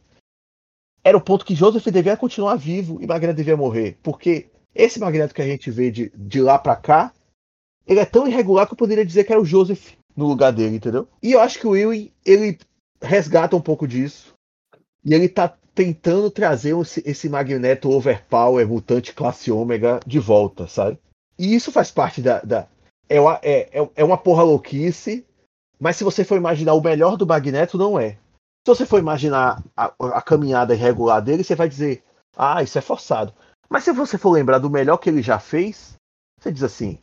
era 1.06 1.16
o 1.16 1.20
ponto 1.20 1.44
que 1.44 1.54
Joseph 1.54 1.86
devia 1.86 2.16
continuar 2.16 2.56
vivo 2.56 2.98
e 3.00 3.06
Magneto 3.06 3.36
devia 3.36 3.56
morrer, 3.56 3.96
porque 4.02 4.48
esse 4.74 4.98
Magneto 4.98 5.32
que 5.32 5.40
a 5.40 5.46
gente 5.46 5.70
vê 5.70 5.88
de, 5.88 6.10
de 6.16 6.40
lá 6.40 6.58
para 6.58 6.74
cá, 6.74 7.12
ele 7.86 8.00
é 8.00 8.04
tão 8.04 8.26
irregular 8.26 8.66
que 8.66 8.72
eu 8.72 8.76
poderia 8.76 9.06
dizer 9.06 9.22
que 9.22 9.32
era 9.32 9.40
o 9.40 9.44
Joseph 9.44 9.92
no 10.16 10.26
lugar 10.26 10.50
dele, 10.50 10.74
entendeu? 10.74 11.06
E 11.22 11.30
eu 11.30 11.38
acho 11.38 11.60
que 11.60 11.66
o 11.68 11.70
Will, 11.70 12.10
ele 12.24 12.58
resgata 13.00 13.54
um 13.54 13.60
pouco 13.60 13.86
disso. 13.86 14.34
E 15.04 15.14
ele 15.14 15.28
tá 15.28 15.56
tentando 15.72 16.28
trazer 16.28 16.74
esse, 17.04 17.28
Magneto 17.28 17.88
Overpower, 17.88 18.66
mutante 18.66 19.14
classe 19.14 19.52
ômega, 19.52 20.00
de 20.04 20.18
volta, 20.18 20.66
sabe? 20.66 20.98
E 21.38 21.54
isso 21.54 21.70
faz 21.70 21.92
parte 21.92 22.20
da. 22.20 22.40
da 22.40 22.66
é, 23.08 23.20
uma, 23.20 23.38
é, 23.44 23.80
é, 23.80 23.88
é 23.94 24.04
uma 24.04 24.18
porra 24.18 24.42
louquice, 24.42 25.24
mas 25.78 25.94
se 25.94 26.02
você 26.02 26.24
for 26.24 26.36
imaginar 26.36 26.74
o 26.74 26.82
melhor 26.82 27.16
do 27.16 27.24
Magneto, 27.24 27.78
não 27.78 27.96
é. 27.96 28.18
Se 28.66 28.74
você 28.74 28.84
for 28.84 28.98
imaginar 28.98 29.62
a, 29.76 29.94
a 29.96 30.20
caminhada 30.20 30.74
irregular 30.74 31.20
dele, 31.22 31.44
você 31.44 31.54
vai 31.54 31.68
dizer, 31.68 32.02
ah, 32.36 32.64
isso 32.64 32.76
é 32.76 32.80
forçado. 32.80 33.32
Mas 33.70 33.84
se 33.84 33.92
você 33.92 34.18
for 34.18 34.32
lembrar 34.32 34.58
do 34.58 34.68
melhor 34.68 34.96
que 34.96 35.08
ele 35.08 35.22
já 35.22 35.38
fez, 35.38 35.94
você 36.36 36.50
diz 36.50 36.64
assim, 36.64 36.98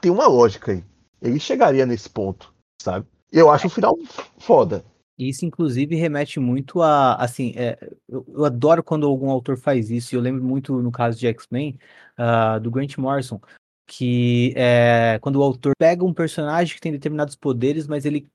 tem 0.00 0.08
uma 0.08 0.28
lógica 0.28 0.70
aí. 0.70 0.84
Ele 1.20 1.40
chegaria 1.40 1.84
nesse 1.84 2.08
ponto, 2.08 2.54
sabe? 2.80 3.08
Eu 3.32 3.50
acho 3.50 3.66
o 3.66 3.70
final 3.70 3.98
foda. 4.38 4.84
Isso, 5.18 5.44
inclusive, 5.44 5.96
remete 5.96 6.38
muito 6.38 6.80
a, 6.80 7.16
assim, 7.16 7.54
é, 7.56 7.76
eu, 8.08 8.24
eu, 8.28 8.44
adoro 8.44 8.80
quando 8.80 9.04
algum 9.04 9.30
autor 9.30 9.58
faz 9.58 9.90
isso, 9.90 10.14
e 10.14 10.16
eu 10.16 10.22
lembro 10.22 10.44
muito 10.44 10.80
no 10.80 10.92
caso 10.92 11.18
de 11.18 11.26
X-Men, 11.26 11.76
uh, 12.20 12.60
do 12.60 12.70
Grant 12.70 12.96
Morrison, 12.98 13.40
que 13.84 14.54
é 14.56 15.18
quando 15.20 15.40
o 15.40 15.42
autor 15.42 15.72
pega 15.76 16.04
um 16.04 16.14
personagem 16.14 16.72
que 16.72 16.80
tem 16.80 16.92
determinados 16.92 17.34
poderes, 17.34 17.88
mas 17.88 18.04
ele 18.04 18.28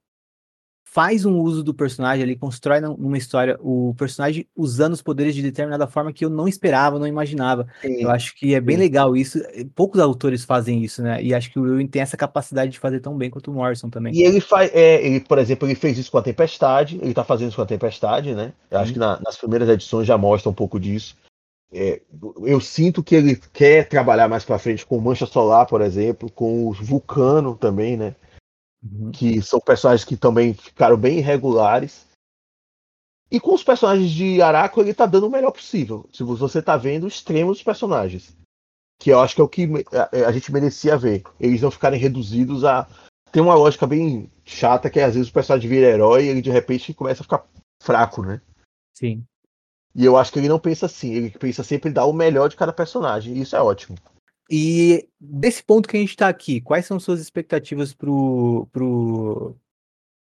faz 0.95 1.25
um 1.25 1.41
uso 1.41 1.61
do 1.61 1.73
personagem, 1.73 2.23
ele 2.23 2.37
constrói 2.37 2.79
numa 2.79 3.17
história 3.17 3.57
o 3.59 3.93
personagem 3.97 4.47
usando 4.55 4.93
os 4.93 5.01
poderes 5.01 5.35
de 5.35 5.41
determinada 5.41 5.87
forma 5.87 6.13
que 6.13 6.23
eu 6.23 6.29
não 6.29 6.47
esperava, 6.47 6.97
não 6.97 7.05
imaginava. 7.05 7.67
Sim. 7.81 8.01
Eu 8.01 8.09
acho 8.09 8.33
que 8.33 8.55
é 8.55 8.61
bem 8.61 8.77
Sim. 8.77 8.83
legal 8.83 9.13
isso. 9.13 9.37
Poucos 9.75 9.99
autores 9.99 10.45
fazem 10.45 10.81
isso, 10.81 11.03
né? 11.03 11.21
E 11.21 11.33
acho 11.33 11.51
que 11.51 11.59
o 11.59 11.67
Ewing 11.67 11.87
tem 11.87 12.01
essa 12.01 12.15
capacidade 12.15 12.71
de 12.71 12.79
fazer 12.79 13.01
tão 13.01 13.17
bem 13.17 13.29
quanto 13.29 13.51
o 13.51 13.53
Morrison 13.53 13.89
também. 13.89 14.15
E 14.15 14.23
ele 14.23 14.39
faz, 14.39 14.71
é, 14.73 15.05
ele, 15.05 15.19
por 15.19 15.37
exemplo, 15.37 15.67
ele 15.67 15.75
fez 15.75 15.97
isso 15.97 16.09
com 16.09 16.17
a 16.17 16.21
Tempestade, 16.21 16.97
ele 17.01 17.13
tá 17.13 17.25
fazendo 17.25 17.49
isso 17.49 17.57
com 17.57 17.63
a 17.63 17.65
Tempestade, 17.65 18.33
né? 18.33 18.53
Eu 18.71 18.79
acho 18.79 18.93
que 18.93 18.99
na, 18.99 19.19
nas 19.19 19.35
primeiras 19.35 19.67
edições 19.67 20.07
já 20.07 20.17
mostra 20.17 20.49
um 20.49 20.53
pouco 20.55 20.79
disso. 20.79 21.17
É, 21.73 21.99
eu 22.43 22.61
sinto 22.61 23.03
que 23.03 23.15
ele 23.15 23.35
quer 23.51 23.89
trabalhar 23.89 24.29
mais 24.29 24.45
para 24.45 24.57
frente 24.57 24.85
com 24.85 24.97
Mancha 25.01 25.25
Solar, 25.25 25.67
por 25.67 25.81
exemplo, 25.81 26.31
com 26.31 26.69
o 26.69 26.71
Vulcano 26.71 27.53
também, 27.53 27.97
né? 27.97 28.15
Uhum. 28.85 29.11
que 29.11 29.41
são 29.41 29.59
personagens 29.59 30.05
que 30.05 30.15
também 30.15 30.53
ficaram 30.53 30.97
bem 30.97 31.17
irregulares. 31.19 32.05
E 33.31 33.39
com 33.39 33.53
os 33.53 33.63
personagens 33.63 34.11
de 34.11 34.41
Araco, 34.41 34.79
ele 34.79 34.93
tá 34.93 35.05
dando 35.05 35.27
o 35.27 35.31
melhor 35.31 35.51
possível. 35.51 36.07
Se 36.13 36.23
você 36.23 36.61
tá 36.61 36.77
vendo 36.77 37.05
o 37.05 37.07
extremo 37.07 37.51
dos 37.51 37.63
personagens. 37.63 38.35
Que 38.99 39.09
eu 39.09 39.19
acho 39.19 39.35
que 39.35 39.41
é 39.41 39.43
o 39.43 39.49
que 39.49 39.67
a, 39.91 40.27
a 40.27 40.31
gente 40.31 40.51
merecia 40.51 40.97
ver. 40.97 41.23
Eles 41.39 41.61
não 41.61 41.71
ficarem 41.71 41.99
reduzidos 41.99 42.63
a. 42.63 42.87
Tem 43.31 43.41
uma 43.41 43.55
lógica 43.55 43.85
bem 43.85 44.31
chata 44.45 44.89
que 44.89 44.99
é, 44.99 45.03
às 45.03 45.15
vezes 45.15 45.29
o 45.29 45.33
personagem 45.33 45.69
vira 45.69 45.87
herói 45.87 46.25
e 46.25 46.27
ele 46.29 46.41
de 46.41 46.49
repente 46.49 46.93
começa 46.93 47.21
a 47.21 47.25
ficar 47.25 47.45
fraco, 47.81 48.21
né? 48.21 48.39
Sim. 48.93 49.25
E 49.93 50.05
eu 50.05 50.15
acho 50.15 50.31
que 50.31 50.39
ele 50.39 50.47
não 50.47 50.59
pensa 50.59 50.85
assim. 50.85 51.13
Ele 51.13 51.29
pensa 51.31 51.63
sempre 51.63 51.89
em 51.89 51.93
dar 51.93 52.05
o 52.05 52.13
melhor 52.13 52.47
de 52.47 52.55
cada 52.55 52.71
personagem. 52.71 53.35
E 53.35 53.41
isso 53.41 53.55
é 53.55 53.61
ótimo. 53.61 53.97
E 54.49 55.07
desse 55.19 55.63
ponto 55.63 55.89
que 55.89 55.97
a 55.97 55.99
gente 55.99 56.11
está 56.11 56.27
aqui, 56.27 56.61
quais 56.61 56.85
são 56.85 56.99
suas 56.99 57.19
expectativas 57.19 57.93
pro, 57.93 58.67
pro, 58.71 59.55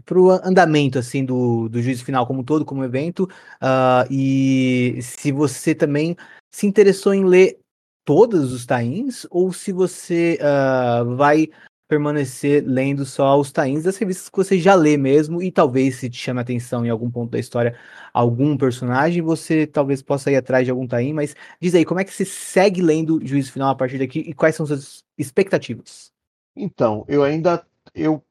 pro 0.05 0.29
andamento 0.31 0.97
assim 0.97 1.25
do, 1.25 1.67
do 1.69 1.81
juízo 1.81 2.05
final 2.05 2.25
como 2.25 2.43
todo, 2.43 2.65
como 2.65 2.83
evento? 2.83 3.23
Uh, 3.61 4.11
e 4.11 4.99
se 5.01 5.31
você 5.31 5.75
também 5.75 6.15
se 6.51 6.65
interessou 6.65 7.13
em 7.13 7.25
ler 7.25 7.59
todos 8.05 8.51
os 8.51 8.65
tains 8.65 9.25
ou 9.29 9.51
se 9.53 9.71
você 9.71 10.39
uh, 10.41 11.15
vai 11.15 11.49
permanecer 11.93 12.63
lendo 12.65 13.05
só 13.05 13.39
os 13.39 13.51
tains 13.51 13.83
das 13.83 13.97
revistas 13.97 14.29
que 14.29 14.37
você 14.37 14.57
já 14.57 14.73
lê 14.73 14.97
mesmo 14.97 15.41
e 15.41 15.51
talvez 15.51 15.97
se 15.97 16.09
te 16.09 16.17
chame 16.17 16.39
a 16.39 16.41
atenção 16.41 16.83
em 16.85 16.89
algum 16.89 17.09
ponto 17.09 17.31
da 17.31 17.39
história 17.39 17.75
algum 18.11 18.57
personagem, 18.57 19.21
você 19.21 19.67
talvez 19.67 20.01
possa 20.01 20.31
ir 20.31 20.35
atrás 20.35 20.65
de 20.65 20.71
algum 20.71 20.87
tain, 20.87 21.13
mas 21.13 21.35
diz 21.59 21.75
aí, 21.75 21.85
como 21.85 21.99
é 21.99 22.03
que 22.03 22.13
você 22.13 22.25
segue 22.25 22.81
lendo 22.81 23.19
Juízo 23.25 23.51
Final 23.51 23.69
a 23.69 23.75
partir 23.75 23.99
daqui 23.99 24.19
e 24.19 24.33
quais 24.33 24.55
são 24.55 24.65
suas 24.65 25.03
expectativas? 25.17 26.11
Então, 26.55 27.05
eu 27.07 27.23
ainda 27.23 27.63
eu 27.93 28.23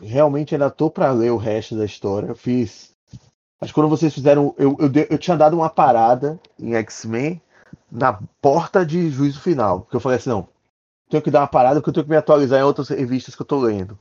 realmente 0.00 0.54
ainda 0.54 0.70
tô 0.70 0.90
para 0.90 1.10
ler 1.10 1.30
o 1.30 1.36
resto 1.36 1.76
da 1.76 1.84
história. 1.84 2.26
Eu 2.26 2.36
fiz 2.36 2.94
que 3.64 3.72
quando 3.72 3.88
vocês 3.88 4.12
fizeram. 4.12 4.54
Eu, 4.58 4.76
eu, 4.78 4.90
eu 5.10 5.18
tinha 5.18 5.36
dado 5.36 5.56
uma 5.56 5.70
parada 5.70 6.38
em 6.58 6.74
X-Men 6.74 7.40
na 7.90 8.18
porta 8.40 8.84
de 8.84 9.08
juízo 9.10 9.40
final. 9.40 9.80
Porque 9.80 9.96
eu 9.96 10.00
falei 10.00 10.18
assim, 10.18 10.30
não, 10.30 10.48
tenho 11.08 11.22
que 11.22 11.30
dar 11.30 11.40
uma 11.40 11.48
parada 11.48 11.80
porque 11.80 11.90
eu 11.90 11.94
tenho 11.94 12.04
que 12.04 12.10
me 12.10 12.16
atualizar 12.16 12.60
em 12.60 12.64
outras 12.64 12.88
revistas 12.88 13.34
que 13.34 13.42
eu 13.42 13.46
tô 13.46 13.60
lendo. 13.60 13.98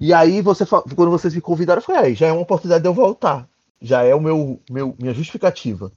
E 0.00 0.12
aí, 0.12 0.40
você, 0.40 0.64
quando 0.66 1.10
vocês 1.10 1.34
me 1.34 1.40
convidaram, 1.40 1.80
eu 1.80 1.84
falei, 1.84 2.02
aí, 2.02 2.14
já 2.14 2.28
é 2.28 2.32
uma 2.32 2.42
oportunidade 2.42 2.82
de 2.82 2.88
eu 2.88 2.94
voltar. 2.94 3.48
Já 3.80 4.02
é 4.02 4.14
o 4.14 4.20
meu, 4.20 4.60
meu 4.70 4.94
minha 4.98 5.14
justificativa. 5.14 5.90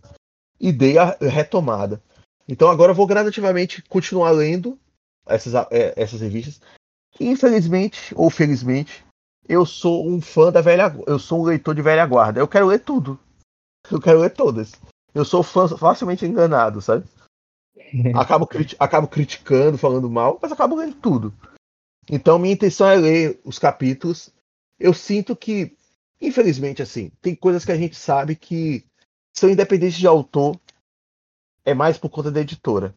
E 0.59 0.71
dei 0.71 0.97
a 0.97 1.17
retomada. 1.21 2.01
Então 2.47 2.69
agora 2.69 2.91
eu 2.91 2.95
vou 2.95 3.07
gradativamente 3.07 3.81
continuar 3.83 4.31
lendo 4.31 4.79
essas, 5.25 5.53
é, 5.71 5.93
essas 5.95 6.21
revistas. 6.21 6.61
Infelizmente, 7.19 8.13
ou 8.15 8.29
felizmente, 8.29 9.05
eu 9.47 9.65
sou 9.65 10.07
um 10.07 10.21
fã 10.21 10.51
da 10.51 10.61
velha. 10.61 10.95
Eu 11.05 11.19
sou 11.19 11.41
um 11.41 11.45
leitor 11.45 11.75
de 11.75 11.81
velha 11.81 12.05
guarda. 12.05 12.39
Eu 12.39 12.47
quero 12.47 12.67
ler 12.67 12.79
tudo. 12.79 13.19
Eu 13.91 13.99
quero 13.99 14.19
ler 14.19 14.31
todas. 14.31 14.73
Eu 15.13 15.25
sou 15.25 15.43
fã 15.43 15.67
facilmente 15.67 16.25
enganado, 16.25 16.81
sabe? 16.81 17.05
Acabo, 18.15 18.47
acabo 18.79 19.07
criticando, 19.07 19.77
falando 19.77 20.09
mal, 20.09 20.39
mas 20.41 20.51
acabo 20.51 20.75
lendo 20.75 20.95
tudo. 20.95 21.33
Então 22.09 22.37
minha 22.37 22.53
intenção 22.53 22.87
é 22.87 22.95
ler 22.95 23.41
os 23.43 23.57
capítulos. 23.57 24.29
Eu 24.79 24.93
sinto 24.93 25.35
que, 25.35 25.75
infelizmente, 26.19 26.81
assim, 26.81 27.11
tem 27.21 27.35
coisas 27.35 27.63
que 27.63 27.71
a 27.71 27.77
gente 27.77 27.95
sabe 27.95 28.35
que 28.35 28.85
são 29.33 29.49
independentes 29.49 29.97
de 29.97 30.07
autor, 30.07 30.59
é 31.65 31.73
mais 31.73 31.97
por 31.97 32.09
conta 32.09 32.31
da 32.31 32.41
editora. 32.41 32.95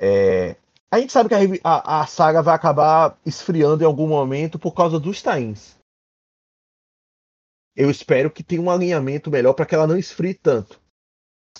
É... 0.00 0.56
A 0.90 1.00
gente 1.00 1.12
sabe 1.12 1.28
que 1.28 1.34
a, 1.34 1.70
a, 1.70 2.02
a, 2.02 2.06
saga 2.06 2.42
vai 2.42 2.54
acabar 2.54 3.18
esfriando 3.26 3.82
em 3.82 3.86
algum 3.86 4.06
momento 4.06 4.58
por 4.58 4.72
causa 4.72 4.98
dos 4.98 5.20
tains. 5.20 5.76
Eu 7.74 7.90
espero 7.90 8.30
que 8.30 8.42
tenha 8.42 8.62
um 8.62 8.70
alinhamento 8.70 9.30
melhor 9.30 9.52
para 9.52 9.66
que 9.66 9.74
ela 9.74 9.86
não 9.86 9.98
esfrie 9.98 10.32
tanto. 10.32 10.80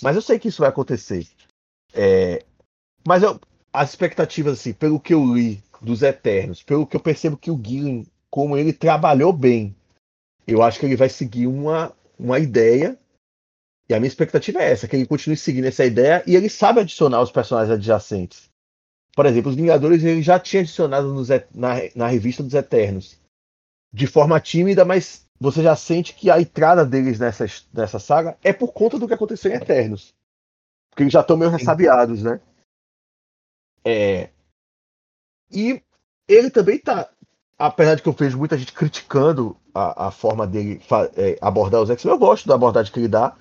Mas 0.03 0.17
eu 0.17 0.23
sei 0.23 0.39
que 0.39 0.49
isso 0.49 0.61
vai 0.61 0.71
acontecer. 0.71 1.29
É, 1.93 2.45
mas 3.07 3.23
eu, 3.23 3.41
as 3.73 3.91
expectativas, 3.91 4.55
assim, 4.55 4.73
pelo 4.73 4.99
que 4.99 5.15
eu 5.15 5.25
li 5.35 5.63
dos 5.81 6.03
Eternos, 6.03 6.63
pelo 6.63 6.87
que 6.87 6.97
eu 6.97 7.01
percebo 7.01 7.37
que 7.37 7.51
o 7.51 7.61
Gillen, 7.63 8.07
como 8.31 8.57
ele 8.57 8.73
trabalhou 8.73 9.33
bem, 9.33 9.75
eu 10.47 10.63
acho 10.63 10.81
que 10.81 10.87
ele 10.87 10.97
vai 10.97 11.09
seguir 11.09 11.47
uma, 11.47 11.93
uma 12.19 12.39
ideia. 12.39 12.99
E 13.89 13.95
a 13.95 14.01
minha 14.01 14.09
expectativa 14.09 14.61
é 14.61 14.73
essa, 14.73 14.89
que 14.89 14.97
ele 14.97 15.07
continue 15.07 15.37
seguindo 15.37 15.67
essa 15.67 15.85
ideia 15.85 16.23
e 16.27 16.35
ele 16.35 16.49
sabe 16.49 16.81
adicionar 16.81 17.21
os 17.21 17.31
personagens 17.31 17.73
adjacentes. 17.73 18.51
Por 19.15 19.27
exemplo, 19.27 19.51
os 19.51 19.57
Vingadores 19.57 20.03
ele 20.03 20.23
já 20.23 20.39
tinha 20.41 20.63
adicionado 20.63 21.13
nos, 21.15 21.29
na, 21.55 21.75
na 21.95 22.07
revista 22.09 22.43
dos 22.43 22.55
Eternos. 22.55 23.19
De 23.93 24.07
forma 24.07 24.41
tímida, 24.41 24.85
mas 24.85 25.25
você 25.39 25.63
já 25.63 25.77
sente 25.77 26.15
que 26.15 26.31
a 26.31 26.41
entrada 26.41 26.85
deles 26.85 27.19
nessa, 27.19 27.47
nessa 27.73 27.99
saga 27.99 28.37
é 28.43 28.53
por 28.53 28.73
conta 28.73 28.99
do 28.99 29.07
que 29.07 29.15
aconteceu 29.15 29.51
em 29.51 29.55
Eternos. 29.55 30.15
Porque 30.91 31.05
eles 31.05 31.13
já 31.13 31.21
estão 31.21 31.37
meio 31.37 31.51
ressabiados, 31.51 32.23
né? 32.23 32.41
É... 33.87 34.31
E 35.49 35.81
ele 36.27 36.51
também 36.51 36.77
tá. 36.77 37.09
Apesar 37.57 37.95
de 37.95 38.03
que 38.03 38.09
eu 38.09 38.13
vejo 38.13 38.37
muita 38.37 38.59
gente 38.59 38.73
criticando 38.73 39.57
a, 39.73 40.09
a 40.09 40.11
forma 40.11 40.45
dele 40.47 40.83
é, 41.15 41.39
abordar 41.41 41.81
os 41.81 41.89
X-Men, 41.89 42.15
eu 42.15 42.19
gosto 42.19 42.49
da 42.49 42.57
abordagem 42.57 42.93
que 42.93 42.99
ele 42.99 43.09
dá. 43.09 43.37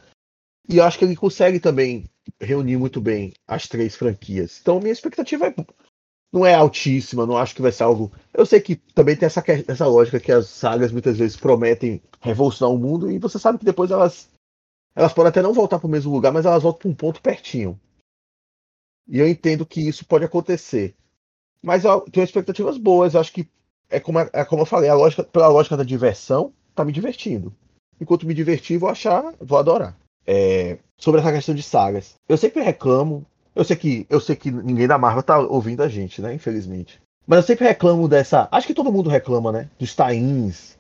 E 0.69 0.79
acho 0.79 0.99
que 0.99 1.03
ele 1.03 1.15
consegue 1.15 1.59
também 1.59 2.05
reunir 2.39 2.77
muito 2.77 3.01
bem 3.01 3.33
as 3.47 3.67
três 3.67 3.95
franquias. 3.95 4.59
Então 4.61 4.79
minha 4.79 4.93
expectativa 4.93 5.47
é, 5.47 5.55
não 6.31 6.45
é 6.45 6.53
altíssima, 6.53 7.25
não 7.25 7.37
acho 7.37 7.55
que 7.55 7.61
vai 7.61 7.71
ser 7.71 7.83
algo. 7.83 8.11
Eu 8.33 8.45
sei 8.45 8.61
que 8.61 8.75
também 8.75 9.15
tem 9.15 9.25
essa, 9.25 9.43
essa 9.67 9.87
lógica 9.87 10.19
que 10.19 10.31
as 10.31 10.47
sagas 10.47 10.91
muitas 10.91 11.17
vezes 11.17 11.35
prometem 11.35 12.01
revolucionar 12.21 12.73
o 12.73 12.77
mundo 12.77 13.11
e 13.11 13.17
você 13.17 13.39
sabe 13.39 13.57
que 13.57 13.65
depois 13.65 13.91
elas 13.91 14.29
elas 14.95 15.11
podem 15.11 15.29
até 15.29 15.41
não 15.41 15.53
voltar 15.53 15.77
para 15.77 15.87
o 15.87 15.91
mesmo 15.91 16.13
lugar, 16.13 16.31
mas 16.31 16.45
elas 16.45 16.63
voltam 16.63 16.79
para 16.79 16.89
um 16.89 16.95
ponto 16.95 17.21
pertinho. 17.21 17.77
E 19.07 19.19
eu 19.19 19.27
entendo 19.27 19.65
que 19.65 19.87
isso 19.87 20.05
pode 20.05 20.25
acontecer. 20.25 20.95
Mas 21.61 21.83
eu 21.83 22.01
tenho 22.01 22.23
expectativas 22.23 22.77
boas. 22.77 23.13
Eu 23.13 23.21
acho 23.21 23.31
que 23.31 23.47
é 23.89 23.99
como, 23.99 24.19
é 24.19 24.45
como 24.45 24.61
eu 24.61 24.65
falei, 24.65 24.89
a 24.89 24.95
lógica, 24.95 25.23
pela 25.23 25.47
lógica 25.47 25.77
da 25.77 25.83
diversão, 25.83 26.53
tá 26.73 26.83
me 26.83 26.91
divertindo. 26.91 27.53
Enquanto 27.99 28.25
me 28.25 28.33
divertir, 28.33 28.77
vou 28.77 28.89
achar, 28.89 29.33
vou 29.39 29.57
adorar. 29.57 29.95
É, 30.27 30.79
sobre 30.97 31.21
essa 31.21 31.31
questão 31.31 31.55
de 31.55 31.63
sagas. 31.63 32.15
Eu 32.27 32.37
sempre 32.37 32.61
reclamo. 32.61 33.25
Eu 33.55 33.63
sei 33.63 33.75
que 33.75 34.05
eu 34.09 34.19
sei 34.19 34.35
que 34.35 34.51
ninguém 34.51 34.87
da 34.87 34.97
Marvel 34.97 35.23
tá 35.23 35.39
ouvindo 35.39 35.81
a 35.81 35.87
gente, 35.87 36.21
né? 36.21 36.33
Infelizmente. 36.33 36.99
Mas 37.25 37.37
eu 37.37 37.43
sempre 37.43 37.65
reclamo 37.65 38.07
dessa. 38.07 38.47
Acho 38.51 38.67
que 38.67 38.73
todo 38.73 38.91
mundo 38.91 39.09
reclama, 39.09 39.51
né? 39.51 39.69
Dos 39.79 39.95
tains. 39.95 40.75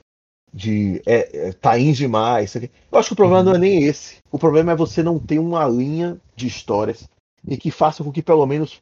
De 0.53 1.01
é, 1.05 1.47
é, 1.47 1.51
tains 1.53 1.97
demais. 1.97 2.55
Eu 2.55 2.99
acho 2.99 3.09
que 3.09 3.13
o 3.13 3.15
problema 3.15 3.39
uhum. 3.39 3.45
não 3.45 3.55
é 3.55 3.57
nem 3.57 3.83
esse. 3.83 4.17
O 4.31 4.39
problema 4.39 4.71
é 4.71 4.75
você 4.75 5.03
não 5.03 5.19
ter 5.19 5.39
uma 5.39 5.67
linha 5.67 6.19
de 6.35 6.47
histórias 6.47 7.07
e 7.47 7.57
que 7.57 7.71
faça 7.71 8.03
com 8.03 8.11
que 8.11 8.21
pelo 8.21 8.45
menos 8.45 8.81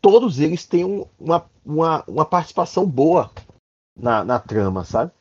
todos 0.00 0.38
eles 0.38 0.66
tenham 0.66 1.08
uma, 1.18 1.48
uma, 1.64 2.04
uma 2.06 2.24
participação 2.24 2.86
boa 2.86 3.30
na, 3.96 4.24
na 4.24 4.38
trama, 4.38 4.84
sabe? 4.84 5.12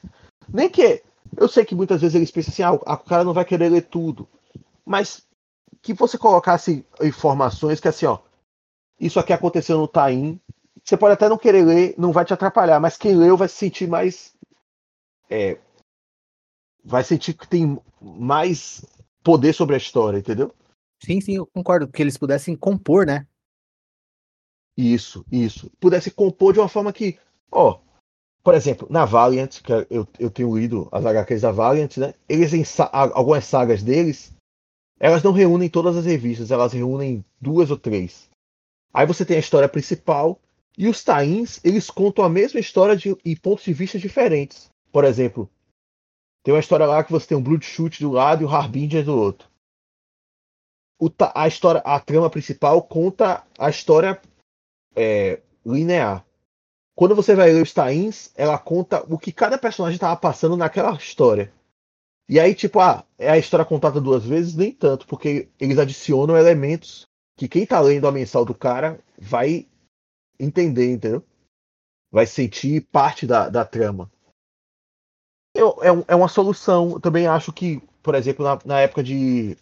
Nem 0.48 0.70
que. 0.70 1.04
Eu 1.38 1.48
sei 1.48 1.64
que 1.64 1.76
muitas 1.76 2.02
vezes 2.02 2.16
eles 2.16 2.32
pensam 2.32 2.52
assim, 2.52 2.64
ah, 2.64 2.72
o 2.94 2.98
cara 2.98 3.24
não 3.24 3.34
vai 3.34 3.46
querer 3.46 3.70
ler 3.70 3.84
tudo. 3.84 4.28
Mas 4.86 5.24
que 5.82 5.94
você 5.94 6.18
colocasse 6.18 6.86
informações 7.02 7.80
que 7.80 7.88
assim, 7.88 8.06
ó, 8.06 8.20
isso 9.00 9.20
aqui 9.20 9.32
aconteceu 9.32 9.78
no 9.78 9.88
Taim. 9.88 10.40
Você 10.84 10.98
pode 10.98 11.14
até 11.14 11.30
não 11.30 11.38
querer 11.38 11.64
ler, 11.64 11.94
não 11.98 12.12
vai 12.12 12.26
te 12.26 12.34
atrapalhar, 12.34 12.80
mas 12.80 12.98
quem 12.98 13.16
leu 13.16 13.38
vai 13.38 13.48
se 13.48 13.56
sentir 13.56 13.88
mais. 13.88 14.34
É, 15.30 15.60
vai 16.84 17.04
sentir 17.04 17.34
que 17.34 17.48
tem 17.48 17.80
mais 18.02 18.84
poder 19.24 19.54
sobre 19.54 19.76
a 19.76 19.78
história, 19.78 20.18
entendeu? 20.18 20.52
Sim, 21.04 21.22
sim, 21.22 21.36
eu 21.36 21.48
concordo, 21.48 21.88
que 21.88 22.02
eles 22.02 22.18
pudessem 22.18 22.56
compor, 22.56 23.06
né? 23.06 23.26
Isso, 24.78 25.26
isso. 25.32 25.70
Pudesse 25.80 26.12
compor 26.12 26.54
de 26.54 26.60
uma 26.60 26.70
forma 26.70 26.94
que, 26.94 27.18
ó, 27.52 27.80
por 28.44 28.54
exemplo, 28.54 28.88
na 28.90 29.06
Valiant, 29.06 29.62
que 29.62 29.72
eu, 29.90 30.08
eu 30.18 30.32
tenho 30.32 30.58
lido 30.58 30.88
as 30.92 31.06
HQs 31.06 31.42
da 31.42 31.52
Valiant, 31.52 31.98
né? 31.98 32.14
Eles 32.28 32.54
em 32.54 32.64
algumas 33.14 33.46
sagas 33.46 33.84
deles, 33.84 34.34
elas 35.00 35.24
não 35.24 35.32
reúnem 35.32 35.70
todas 35.70 35.98
as 35.98 36.06
revistas, 36.06 36.52
elas 36.52 36.74
reúnem 36.74 37.24
duas 37.42 37.72
ou 37.72 37.78
três. 37.78 38.30
Aí 38.94 39.06
você 39.06 39.26
tem 39.26 39.38
a 39.38 39.42
história 39.42 39.70
principal 39.70 40.40
e 40.78 40.88
os 40.88 41.04
tains, 41.04 41.60
eles 41.64 41.90
contam 41.90 42.24
a 42.24 42.30
mesma 42.30 42.60
história 42.60 42.96
de, 42.96 43.16
em 43.26 43.36
pontos 43.36 43.66
de 43.66 43.74
vista 43.74 44.00
diferentes. 44.00 44.70
Por 44.92 45.04
exemplo, 45.04 45.50
tem 46.44 46.54
uma 46.54 46.60
história 46.60 46.86
lá 46.86 47.04
que 47.04 47.12
você 47.12 47.28
tem 47.28 47.38
um 47.38 47.44
Bloodshot 47.44 48.02
do 48.02 48.12
lado 48.12 48.44
e 48.44 48.46
o 48.46 48.50
Harbinger 48.50 49.04
do 49.04 49.16
outro. 49.16 49.49
O, 51.00 51.10
a 51.34 51.48
história, 51.48 51.82
a 51.86 52.00
trama 52.00 52.30
principal 52.30 52.82
conta 52.82 53.44
a 53.58 53.70
história 53.70 54.22
é, 54.96 55.42
linear. 55.66 56.26
Quando 56.94 57.16
você 57.16 57.34
vai 57.34 57.54
ler 57.54 57.64
os 57.64 57.74
tains, 57.74 58.32
ela 58.36 58.58
conta 58.58 59.06
o 59.10 59.18
que 59.18 59.32
cada 59.32 59.58
personagem 59.58 59.96
estava 59.96 60.18
passando 60.18 60.58
naquela 60.58 60.94
história. 60.96 61.54
E 62.28 62.40
aí, 62.40 62.54
tipo, 62.54 62.80
ah, 62.82 63.06
é 63.18 63.30
a 63.30 63.38
história 63.38 63.66
contada 63.66 64.02
duas 64.02 64.26
vezes? 64.26 64.54
Nem 64.54 64.72
tanto, 64.74 65.08
porque 65.08 65.48
eles 65.60 65.80
adicionam 65.80 66.38
elementos 66.38 67.08
que 67.38 67.48
quem 67.48 67.66
tá 67.66 67.80
lendo 67.80 68.06
a 68.06 68.12
mensal 68.12 68.44
do 68.44 68.54
cara 68.54 69.00
vai 69.18 69.66
entender, 70.38 70.92
entendeu? 70.92 71.24
Vai 72.12 72.26
sentir 72.26 72.82
parte 72.92 73.26
da, 73.26 73.48
da 73.48 73.64
trama. 73.64 74.12
Eu, 75.56 75.78
é, 75.82 75.88
é 76.10 76.16
uma 76.16 76.28
solução. 76.28 76.92
Eu 76.92 77.00
também 77.00 77.28
acho 77.28 77.54
que, 77.54 77.82
por 78.04 78.14
exemplo, 78.14 78.44
na, 78.44 78.60
na 78.66 78.82
época 78.82 79.02
de 79.02 79.58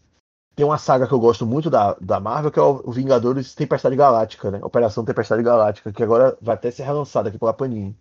tem 0.57 0.65
uma 0.65 0.79
saga 0.79 1.07
que 1.07 1.13
eu 1.13 1.19
gosto 1.19 1.45
muito 1.45 1.69
da, 1.69 1.93
da 2.01 2.19
Marvel, 2.19 2.51
que 2.51 2.57
é 2.57 2.61
o 2.63 2.91
Vingadores 2.91 3.53
Tempestade 3.53 3.95
Galáctica, 3.95 4.49
né? 4.49 4.59
Operação 4.63 5.05
Tempestade 5.05 5.43
Galáctica, 5.43 5.93
que 5.93 6.01
agora 6.01 6.35
vai 6.41 6.55
até 6.55 6.71
ser 6.71 6.81
relançada 6.81 7.29
aqui 7.29 7.37
pela 7.37 7.53
Panini. 7.53 7.95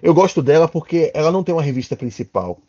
Eu 0.00 0.14
gosto 0.14 0.40
dela 0.40 0.68
porque 0.68 1.10
ela 1.12 1.32
não 1.32 1.42
tem 1.42 1.52
uma 1.52 1.60
revista 1.60 1.96
principal. 1.96 2.62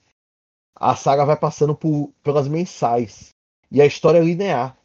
A 0.76 0.96
saga 0.96 1.24
vai 1.24 1.38
passando 1.38 1.76
por, 1.76 2.12
pelas 2.24 2.48
mensais. 2.48 3.30
E 3.70 3.80
a 3.80 3.86
história 3.86 4.18
é 4.18 4.24
linear. 4.24 4.76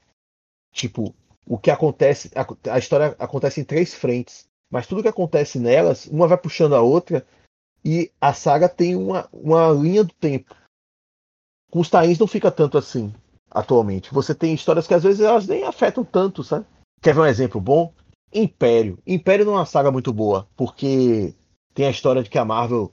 Tipo, 0.71 1.15
o 1.47 1.57
que 1.57 1.71
acontece. 1.71 2.31
A, 2.35 2.75
a 2.75 2.79
história 2.79 3.17
acontece 3.19 3.63
em 3.63 3.65
três 3.65 3.95
frentes. 3.95 4.47
Mas 4.71 4.87
tudo 4.87 5.01
que 5.01 5.09
acontece 5.09 5.59
nelas, 5.59 6.05
uma 6.09 6.29
vai 6.29 6.37
puxando 6.37 6.75
a 6.75 6.83
outra. 6.83 7.27
E 7.83 8.13
a 8.21 8.35
saga 8.35 8.69
tem 8.69 8.97
uma, 8.97 9.27
uma 9.33 9.71
linha 9.71 10.05
do 10.05 10.13
tempo. 10.13 10.55
Com 11.71 11.81
os 11.81 11.89
tains 11.89 12.19
não 12.19 12.27
fica 12.27 12.51
tanto 12.51 12.77
assim 12.77 13.15
atualmente. 13.51 14.13
Você 14.13 14.35
tem 14.35 14.55
histórias 14.55 14.87
que 14.87 14.95
às 14.95 15.03
vezes 15.03 15.21
elas 15.21 15.47
nem 15.47 15.65
afetam 15.65 16.05
tanto, 16.05 16.45
sabe? 16.45 16.67
Quer 17.01 17.15
ver 17.15 17.21
um 17.21 17.27
exemplo 17.27 17.61
bom? 17.61 17.93
Império. 18.33 18.99
Império 19.07 19.45
não 19.45 19.55
é 19.55 19.57
uma 19.59 19.67
saga 19.67 19.91
muito 19.91 20.13
boa, 20.13 20.47
porque 20.57 21.35
tem 21.75 21.87
a 21.87 21.91
história 21.91 22.23
de 22.23 22.31
que 22.31 22.39
a 22.39 22.45
Marvel, 22.45 22.93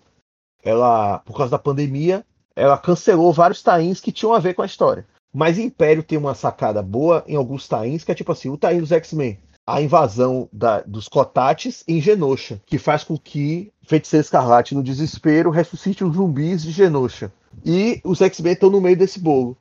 ela, 0.63 1.19
por 1.19 1.35
causa 1.35 1.51
da 1.51 1.59
pandemia, 1.59 2.25
ela 2.55 2.77
cancelou 2.77 3.33
vários 3.33 3.61
tains 3.61 3.99
que 3.99 4.11
tinham 4.11 4.33
a 4.33 4.39
ver 4.39 4.53
com 4.53 4.61
a 4.61 4.65
história. 4.65 5.05
Mas 5.33 5.57
Império 5.57 6.03
tem 6.03 6.17
uma 6.17 6.35
sacada 6.35 6.81
boa 6.81 7.23
em 7.27 7.35
alguns 7.35 7.67
tains, 7.67 8.03
que 8.03 8.11
é 8.11 8.15
tipo 8.15 8.31
assim, 8.31 8.49
o 8.49 8.57
tain 8.57 8.79
dos 8.79 8.91
X-Men. 8.91 9.39
A 9.65 9.81
invasão 9.81 10.47
da, 10.51 10.81
dos 10.81 11.07
Cotates 11.07 11.83
em 11.87 11.99
Genosha, 11.99 12.61
que 12.65 12.77
faz 12.77 13.03
com 13.03 13.17
que 13.17 13.71
Feiticeiro 13.81 14.23
Escarlate, 14.23 14.75
no 14.75 14.83
desespero, 14.83 15.49
ressuscite 15.49 16.03
os 16.03 16.15
zumbis 16.15 16.61
de 16.61 16.71
Genosha. 16.71 17.31
E 17.65 17.99
os 18.03 18.21
X-Men 18.21 18.53
estão 18.53 18.69
no 18.69 18.81
meio 18.81 18.97
desse 18.97 19.19
bolo 19.19 19.57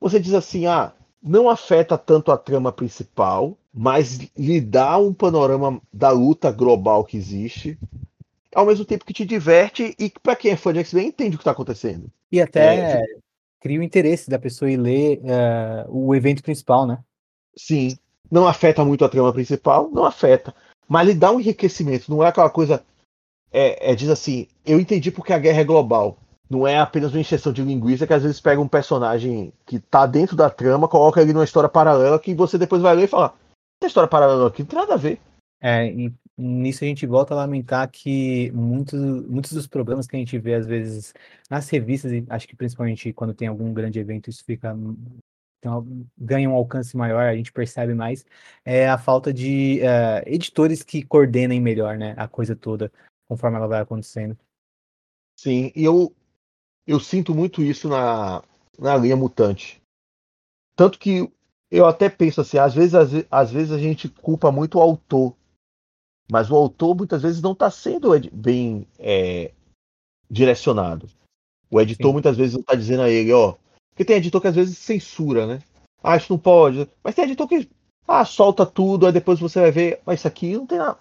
você 0.00 0.18
diz 0.18 0.34
assim, 0.34 0.66
ah, 0.66 0.92
não 1.22 1.48
afeta 1.48 1.98
tanto 1.98 2.32
a 2.32 2.38
trama 2.38 2.72
principal, 2.72 3.56
mas 3.72 4.18
lhe 4.36 4.60
dá 4.60 4.96
um 4.98 5.12
panorama 5.12 5.80
da 5.92 6.10
luta 6.10 6.50
global 6.50 7.04
que 7.04 7.16
existe, 7.16 7.78
ao 8.54 8.66
mesmo 8.66 8.84
tempo 8.84 9.04
que 9.04 9.12
te 9.12 9.24
diverte 9.24 9.94
e 9.98 10.10
para 10.22 10.34
quem 10.34 10.50
é 10.50 10.56
fã 10.56 10.72
de 10.72 10.80
X-Men 10.80 11.08
entende 11.08 11.36
o 11.36 11.38
que 11.38 11.42
está 11.42 11.52
acontecendo. 11.52 12.10
E 12.32 12.40
até 12.40 12.76
é, 12.76 13.02
cria 13.60 13.78
o 13.78 13.82
interesse 13.82 14.30
da 14.30 14.38
pessoa 14.38 14.70
ir 14.70 14.76
ler 14.76 15.18
uh, 15.18 15.88
o 15.88 16.14
evento 16.14 16.42
principal, 16.42 16.86
né? 16.86 16.98
Sim. 17.56 17.96
Não 18.30 18.46
afeta 18.46 18.84
muito 18.84 19.04
a 19.04 19.08
trama 19.08 19.32
principal, 19.32 19.90
não 19.90 20.04
afeta. 20.04 20.54
Mas 20.88 21.06
lhe 21.06 21.14
dá 21.14 21.30
um 21.30 21.40
enriquecimento, 21.40 22.10
não 22.10 22.24
é 22.24 22.28
aquela 22.28 22.50
coisa. 22.50 22.82
É, 23.52 23.92
é 23.92 23.94
diz 23.94 24.08
assim, 24.08 24.46
eu 24.64 24.80
entendi 24.80 25.10
porque 25.10 25.32
a 25.32 25.38
guerra 25.38 25.60
é 25.60 25.64
global 25.64 26.16
não 26.50 26.66
é 26.66 26.78
apenas 26.78 27.12
uma 27.12 27.20
injeção 27.20 27.52
de 27.52 27.62
linguiça 27.62 28.06
que 28.06 28.12
às 28.12 28.22
vezes 28.22 28.40
pega 28.40 28.60
um 28.60 28.68
personagem 28.68 29.52
que 29.64 29.78
tá 29.78 30.04
dentro 30.06 30.36
da 30.36 30.50
trama, 30.50 30.88
coloca 30.88 31.22
ele 31.22 31.32
numa 31.32 31.44
história 31.44 31.68
paralela 31.68 32.18
que 32.18 32.34
você 32.34 32.58
depois 32.58 32.82
vai 32.82 32.94
ler 32.94 33.04
e 33.04 33.08
falar: 33.08 33.34
essa 33.80 33.88
história 33.88 34.08
paralela 34.08 34.48
aqui 34.48 34.62
não 34.62 34.68
tem 34.68 34.78
nada 34.78 34.94
a 34.94 34.98
ver. 34.98 35.20
É, 35.62 35.86
e 35.86 36.12
nisso 36.36 36.82
a 36.82 36.86
gente 36.86 37.06
volta 37.06 37.34
a 37.34 37.36
lamentar 37.36 37.88
que 37.90 38.50
muitos, 38.52 39.00
muitos 39.26 39.52
dos 39.52 39.66
problemas 39.66 40.06
que 40.06 40.16
a 40.16 40.18
gente 40.18 40.38
vê 40.38 40.54
às 40.54 40.66
vezes 40.66 41.14
nas 41.48 41.68
revistas, 41.68 42.10
e 42.10 42.26
acho 42.28 42.48
que 42.48 42.56
principalmente 42.56 43.12
quando 43.12 43.34
tem 43.34 43.46
algum 43.46 43.72
grande 43.72 43.98
evento, 43.98 44.28
isso 44.28 44.42
fica 44.44 44.74
então, 45.60 45.86
ganha 46.16 46.48
um 46.48 46.54
alcance 46.54 46.96
maior, 46.96 47.26
a 47.26 47.36
gente 47.36 47.52
percebe 47.52 47.92
mais, 47.92 48.24
é 48.64 48.88
a 48.88 48.96
falta 48.96 49.30
de 49.32 49.80
uh, 49.82 50.26
editores 50.26 50.82
que 50.82 51.02
coordenem 51.02 51.60
melhor 51.60 51.98
né, 51.98 52.14
a 52.16 52.26
coisa 52.26 52.56
toda, 52.56 52.90
conforme 53.28 53.58
ela 53.58 53.68
vai 53.68 53.80
acontecendo. 53.80 54.36
Sim, 55.38 55.70
e 55.76 55.84
eu, 55.84 56.14
eu 56.86 56.98
sinto 57.00 57.34
muito 57.34 57.62
isso 57.62 57.88
na, 57.88 58.42
na 58.78 58.96
linha 58.96 59.16
mutante. 59.16 59.80
Tanto 60.76 60.98
que 60.98 61.30
eu 61.70 61.86
até 61.86 62.08
penso 62.08 62.40
assim, 62.40 62.58
às 62.58 62.74
vezes, 62.74 62.94
às, 62.94 63.10
às 63.30 63.50
vezes 63.50 63.72
a 63.72 63.78
gente 63.78 64.08
culpa 64.08 64.50
muito 64.50 64.78
o 64.78 64.80
autor, 64.80 65.36
mas 66.30 66.50
o 66.50 66.56
autor 66.56 66.96
muitas 66.96 67.22
vezes 67.22 67.42
não 67.42 67.52
está 67.52 67.70
sendo 67.70 68.10
bem 68.32 68.86
é, 68.98 69.52
direcionado. 70.30 71.08
O 71.70 71.80
editor 71.80 72.08
Sim. 72.08 72.12
muitas 72.12 72.36
vezes 72.36 72.54
não 72.54 72.60
está 72.60 72.74
dizendo 72.74 73.02
a 73.02 73.10
ele, 73.10 73.32
ó. 73.32 73.54
Porque 73.90 74.04
tem 74.04 74.16
editor 74.16 74.40
que 74.40 74.48
às 74.48 74.54
vezes 74.54 74.78
censura, 74.78 75.46
né? 75.46 75.62
Ah, 76.02 76.16
isso 76.16 76.32
não 76.32 76.38
pode. 76.38 76.88
Mas 77.04 77.14
tem 77.14 77.24
editor 77.24 77.46
que 77.46 77.68
ah, 78.08 78.24
solta 78.24 78.66
tudo, 78.66 79.06
aí 79.06 79.12
depois 79.12 79.38
você 79.38 79.60
vai 79.60 79.70
ver, 79.70 80.00
mas 80.04 80.20
isso 80.20 80.28
aqui 80.28 80.56
não 80.56 80.66
tem 80.66 80.78
nada. 80.78 80.98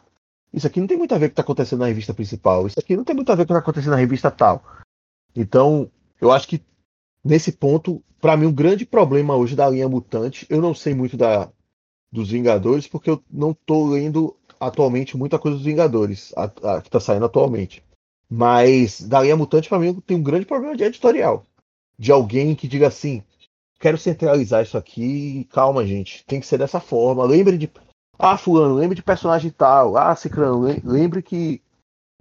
Isso 0.53 0.67
aqui 0.67 0.79
não 0.79 0.87
tem 0.87 0.97
muito 0.97 1.13
a 1.13 1.17
ver 1.17 1.27
com 1.27 1.27
o 1.27 1.29
que 1.29 1.33
está 1.33 1.41
acontecendo 1.41 1.79
na 1.79 1.87
revista 1.87 2.13
principal. 2.13 2.67
Isso 2.67 2.79
aqui 2.79 2.95
não 2.95 3.03
tem 3.03 3.15
muito 3.15 3.31
a 3.31 3.35
ver 3.35 3.45
com 3.45 3.53
o 3.53 3.55
que 3.55 3.59
está 3.59 3.63
acontecendo 3.63 3.91
na 3.91 3.97
revista 3.97 4.29
tal. 4.29 4.63
Então, 5.35 5.89
eu 6.19 6.31
acho 6.31 6.47
que 6.47 6.61
nesse 7.23 7.51
ponto, 7.51 8.03
para 8.19 8.35
mim, 8.35 8.47
um 8.47 8.53
grande 8.53 8.85
problema 8.85 9.35
hoje 9.35 9.55
da 9.55 9.69
linha 9.69 9.87
mutante, 9.87 10.45
eu 10.49 10.61
não 10.61 10.73
sei 10.73 10.93
muito 10.93 11.15
da, 11.15 11.49
dos 12.11 12.29
Vingadores, 12.29 12.87
porque 12.87 13.09
eu 13.09 13.23
não 13.29 13.51
estou 13.51 13.89
lendo 13.89 14.35
atualmente 14.59 15.15
muita 15.15 15.39
coisa 15.39 15.57
dos 15.57 15.65
Vingadores, 15.65 16.33
a, 16.35 16.43
a, 16.43 16.81
que 16.81 16.87
está 16.87 16.99
saindo 16.99 17.25
atualmente. 17.25 17.83
Mas 18.29 19.01
da 19.01 19.21
linha 19.21 19.35
mutante, 19.35 19.69
para 19.69 19.79
mim, 19.79 19.93
tem 20.01 20.17
um 20.17 20.23
grande 20.23 20.45
problema 20.45 20.75
de 20.75 20.83
editorial. 20.83 21.43
De 21.97 22.11
alguém 22.11 22.55
que 22.55 22.67
diga 22.67 22.87
assim: 22.87 23.23
quero 23.79 23.97
centralizar 23.97 24.61
isso 24.61 24.77
aqui, 24.77 25.47
calma, 25.51 25.85
gente, 25.85 26.23
tem 26.25 26.39
que 26.39 26.45
ser 26.45 26.57
dessa 26.57 26.79
forma. 26.79 27.25
Lembre 27.25 27.57
de. 27.57 27.71
Ah, 28.17 28.37
Fulano, 28.37 28.75
lembre 28.75 28.95
de 28.95 29.01
personagem 29.01 29.49
tal. 29.49 29.97
Ah, 29.97 30.15
Ciclano, 30.15 30.59
lembre 30.83 31.21
que 31.23 31.61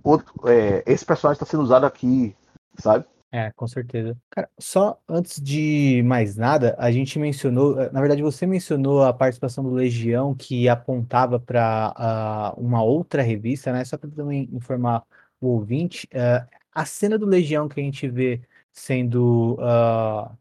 outro, 0.02 0.32
é, 0.48 0.82
esse 0.86 1.04
personagem 1.04 1.36
está 1.36 1.44
sendo 1.44 1.62
usado 1.62 1.84
aqui 1.84 2.34
sabe? 2.78 3.04
É, 3.30 3.50
com 3.52 3.66
certeza. 3.66 4.16
Cara, 4.30 4.48
só 4.58 4.98
antes 5.06 5.40
de 5.40 6.02
mais 6.06 6.34
nada, 6.34 6.74
a 6.78 6.90
gente 6.90 7.18
mencionou, 7.18 7.78
eh, 7.78 7.90
na 7.92 8.00
verdade, 8.00 8.22
você 8.22 8.46
mencionou 8.46 9.04
a 9.04 9.12
participação 9.12 9.62
do 9.62 9.70
Legião 9.70 10.34
que 10.34 10.66
apontava 10.66 11.38
para 11.38 11.90
uh, 11.90 11.94
ah, 11.96 12.54
uma 12.56 12.82
outra 12.82 13.20
revista, 13.20 13.70
né? 13.70 13.84
Só 13.84 13.98
para 13.98 14.08
também 14.10 14.48
informar 14.50 15.04
o 15.40 15.48
ouvinte, 15.48 16.08
uh, 16.14 16.48
a 16.72 16.86
cena 16.86 17.18
do 17.18 17.26
Legião 17.26 17.68
que 17.68 17.78
a 17.80 17.82
gente 17.82 18.08
vê 18.08 18.40
sendo 18.72 19.58
uh, 19.60 20.34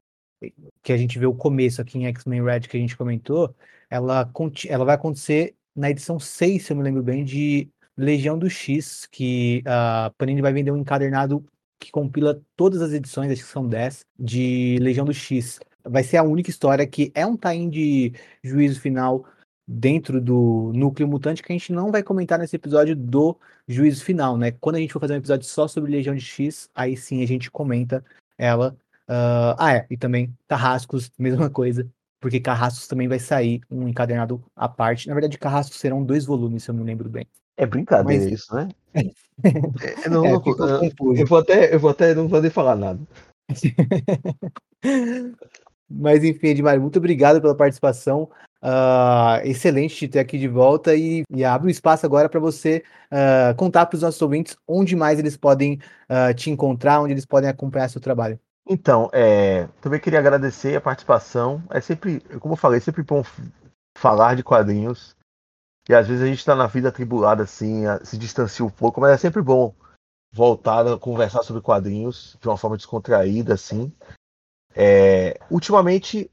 que 0.82 0.94
a 0.94 0.98
gente 0.98 1.20
vê 1.20 1.26
o 1.26 1.34
começo 1.34 1.82
aqui 1.82 1.98
em 1.98 2.06
X-Men 2.08 2.44
Red 2.44 2.62
que 2.62 2.78
a 2.78 2.80
gente 2.80 2.96
comentou, 2.98 3.56
ela, 3.90 4.30
ela 4.68 4.86
vai 4.86 4.96
acontecer 4.96 5.56
na 5.76 5.90
edição 5.90 6.20
6, 6.20 6.66
se 6.66 6.74
eu 6.74 6.78
me 6.78 6.84
lembro 6.84 7.04
bem, 7.04 7.24
de 7.24 7.70
Legião 7.98 8.38
do 8.38 8.50
X, 8.50 9.08
que 9.08 9.64
a 9.66 10.12
Panini 10.18 10.42
vai 10.42 10.54
vender 10.54 10.72
um 10.72 10.78
encadernado 10.78 11.44
que 11.80 11.92
compila 11.92 12.42
todas 12.56 12.82
as 12.82 12.92
edições, 12.92 13.32
acho 13.32 13.44
que 13.44 13.50
são 13.50 13.68
10, 13.68 14.02
de 14.18 14.78
Legião 14.80 15.06
do 15.06 15.14
X. 15.14 15.60
Vai 15.84 16.04
ser 16.04 16.18
a 16.18 16.24
única 16.24 16.50
história 16.50 16.86
que 16.86 17.12
é 17.16 17.26
um 17.26 17.38
tain 17.38 17.70
de 17.70 18.14
juízo 18.44 18.80
final 18.82 19.26
dentro 19.68 20.22
do 20.22 20.72
núcleo 20.74 21.08
mutante 21.08 21.44
que 21.44 21.52
a 21.52 21.56
gente 21.56 21.74
não 21.74 21.92
vai 21.92 22.02
comentar 22.02 22.40
nesse 22.40 22.56
episódio 22.56 22.96
do 22.96 23.38
juízo 23.68 24.04
final, 24.04 24.38
né? 24.38 24.52
Quando 24.52 24.78
a 24.78 24.80
gente 24.80 24.94
for 24.94 25.00
fazer 25.00 25.14
um 25.14 25.18
episódio 25.18 25.46
só 25.46 25.68
sobre 25.68 25.92
Legião 25.92 26.16
de 26.16 26.22
X, 26.22 26.70
aí 26.74 26.96
sim 26.96 27.22
a 27.22 27.28
gente 27.28 27.52
comenta 27.52 28.04
ela. 28.38 28.78
Uh, 29.10 29.56
ah, 29.58 29.74
é, 29.76 29.88
e 29.90 29.98
também 29.98 30.34
Carrascos, 30.48 31.12
mesma 31.20 31.50
coisa, 31.50 31.90
porque 32.20 32.40
Carrascos 32.40 32.88
também 32.88 33.08
vai 33.08 33.20
sair 33.20 33.62
um 33.70 33.88
encadernado 33.88 34.44
à 34.56 34.70
parte. 34.70 35.08
Na 35.08 35.14
verdade, 35.14 35.38
Carrascos 35.38 35.80
serão 35.80 36.04
dois 36.04 36.26
volumes, 36.26 36.64
se 36.64 36.72
eu 36.72 36.76
me 36.76 36.84
lembro 36.84 37.10
bem. 37.10 37.28
É 37.58 37.66
brincadeira 37.66 38.24
Mas... 38.24 38.32
isso, 38.32 38.56
né? 38.56 38.70
é, 39.44 40.10
não, 40.10 40.26
é, 40.26 40.30
não, 40.30 40.84
eu, 40.84 41.16
eu, 41.16 41.26
vou 41.26 41.40
até, 41.40 41.74
eu 41.74 41.80
vou 41.80 41.90
até 41.90 42.14
não 42.14 42.28
vou 42.28 42.42
nem 42.42 42.52
falar 42.52 42.76
nada. 42.76 43.00
Mas 45.90 46.24
enfim, 46.24 46.48
Edmar, 46.48 46.80
muito 46.80 46.98
obrigado 47.00 47.42
pela 47.42 47.56
participação. 47.56 48.30
Uh, 48.62 49.40
excelente 49.44 49.96
te 49.96 50.08
ter 50.08 50.20
aqui 50.20 50.38
de 50.38 50.48
volta 50.48 50.96
e, 50.96 51.24
e 51.30 51.46
abre 51.46 51.68
o 51.68 51.72
espaço 51.72 52.06
agora 52.06 52.28
para 52.28 52.40
você 52.40 52.84
uh, 53.12 53.56
contar 53.56 53.86
para 53.86 53.96
os 53.96 54.02
nossos 54.02 54.22
ouvintes 54.22 54.58
onde 54.68 54.96
mais 54.96 55.20
eles 55.20 55.38
podem 55.38 55.80
uh, 56.10 56.34
te 56.34 56.50
encontrar, 56.50 57.02
onde 57.02 57.14
eles 57.14 57.26
podem 57.26 57.50
acompanhar 57.50 57.90
seu 57.90 58.02
trabalho. 58.02 58.40
Então, 58.70 59.10
é, 59.14 59.68
também 59.80 60.00
queria 60.00 60.20
agradecer 60.20 60.76
a 60.76 60.82
participação. 60.82 61.64
É 61.70 61.80
sempre, 61.80 62.20
como 62.40 62.54
eu 62.54 62.58
falei, 62.58 62.80
é 62.80 62.82
sempre 62.82 63.02
bom 63.02 63.24
falar 63.98 64.36
de 64.36 64.44
quadrinhos. 64.44 65.16
E 65.90 65.94
às 65.94 66.08
vezes 66.08 66.24
a 66.24 66.28
gente 66.28 66.40
está 66.40 66.56
na 66.56 66.68
vida 66.68 66.90
atribulada, 66.90 67.44
assim, 67.44 67.84
se 68.04 68.18
distancia 68.18 68.66
um 68.66 68.70
pouco, 68.70 69.00
mas 69.00 69.12
é 69.12 69.18
sempre 69.18 69.42
bom 69.42 69.74
voltar 70.34 70.86
a 70.86 70.98
conversar 70.98 71.44
sobre 71.44 71.62
quadrinhos 71.62 72.38
de 72.42 72.48
uma 72.48 72.58
forma 72.58 72.78
descontraída, 72.78 73.54
assim. 73.54 73.92
É, 74.76 75.40
ultimamente 75.50 76.30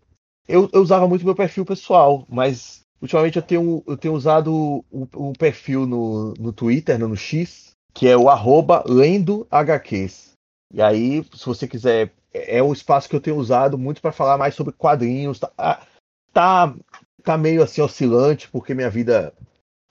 eu, 0.47 0.69
eu, 0.73 0.83
usava 0.83 1.09
muito 1.09 1.25
meu 1.25 1.35
perfil 1.35 1.65
pessoal, 1.65 2.27
mas 2.29 2.83
ultimamente 3.01 3.37
eu 3.37 3.43
tenho, 3.43 3.83
eu 3.87 3.97
tenho 3.97 4.15
usado 4.15 4.85
um, 4.93 5.33
perfil 5.33 5.87
no, 5.87 6.35
no 6.35 6.53
Twitter, 6.53 6.99
no, 6.99 7.09
no 7.09 7.17
X, 7.17 7.71
que 7.95 8.07
é 8.07 8.17
o 8.17 8.29
arroba 8.29 8.85
lendo 8.87 9.47
HQs. 9.51 10.33
E 10.73 10.83
aí, 10.83 11.25
se 11.33 11.47
você 11.47 11.67
quiser, 11.67 12.13
é 12.33 12.63
um 12.63 12.73
espaço 12.73 13.09
que 13.09 13.17
eu 13.17 13.21
tenho 13.21 13.37
usado 13.37 13.79
muito 13.79 14.03
para 14.03 14.13
falar 14.13 14.37
mais 14.37 14.55
sobre 14.55 14.73
quadrinhos. 14.73 15.39
Tá, 15.39 15.53
ah, 15.57 15.87
tá, 16.33 16.75
tá 17.25 17.39
meio 17.39 17.63
assim 17.63 17.81
oscilante, 17.81 18.49
porque 18.51 18.75
minha 18.75 18.91
vida 18.91 19.33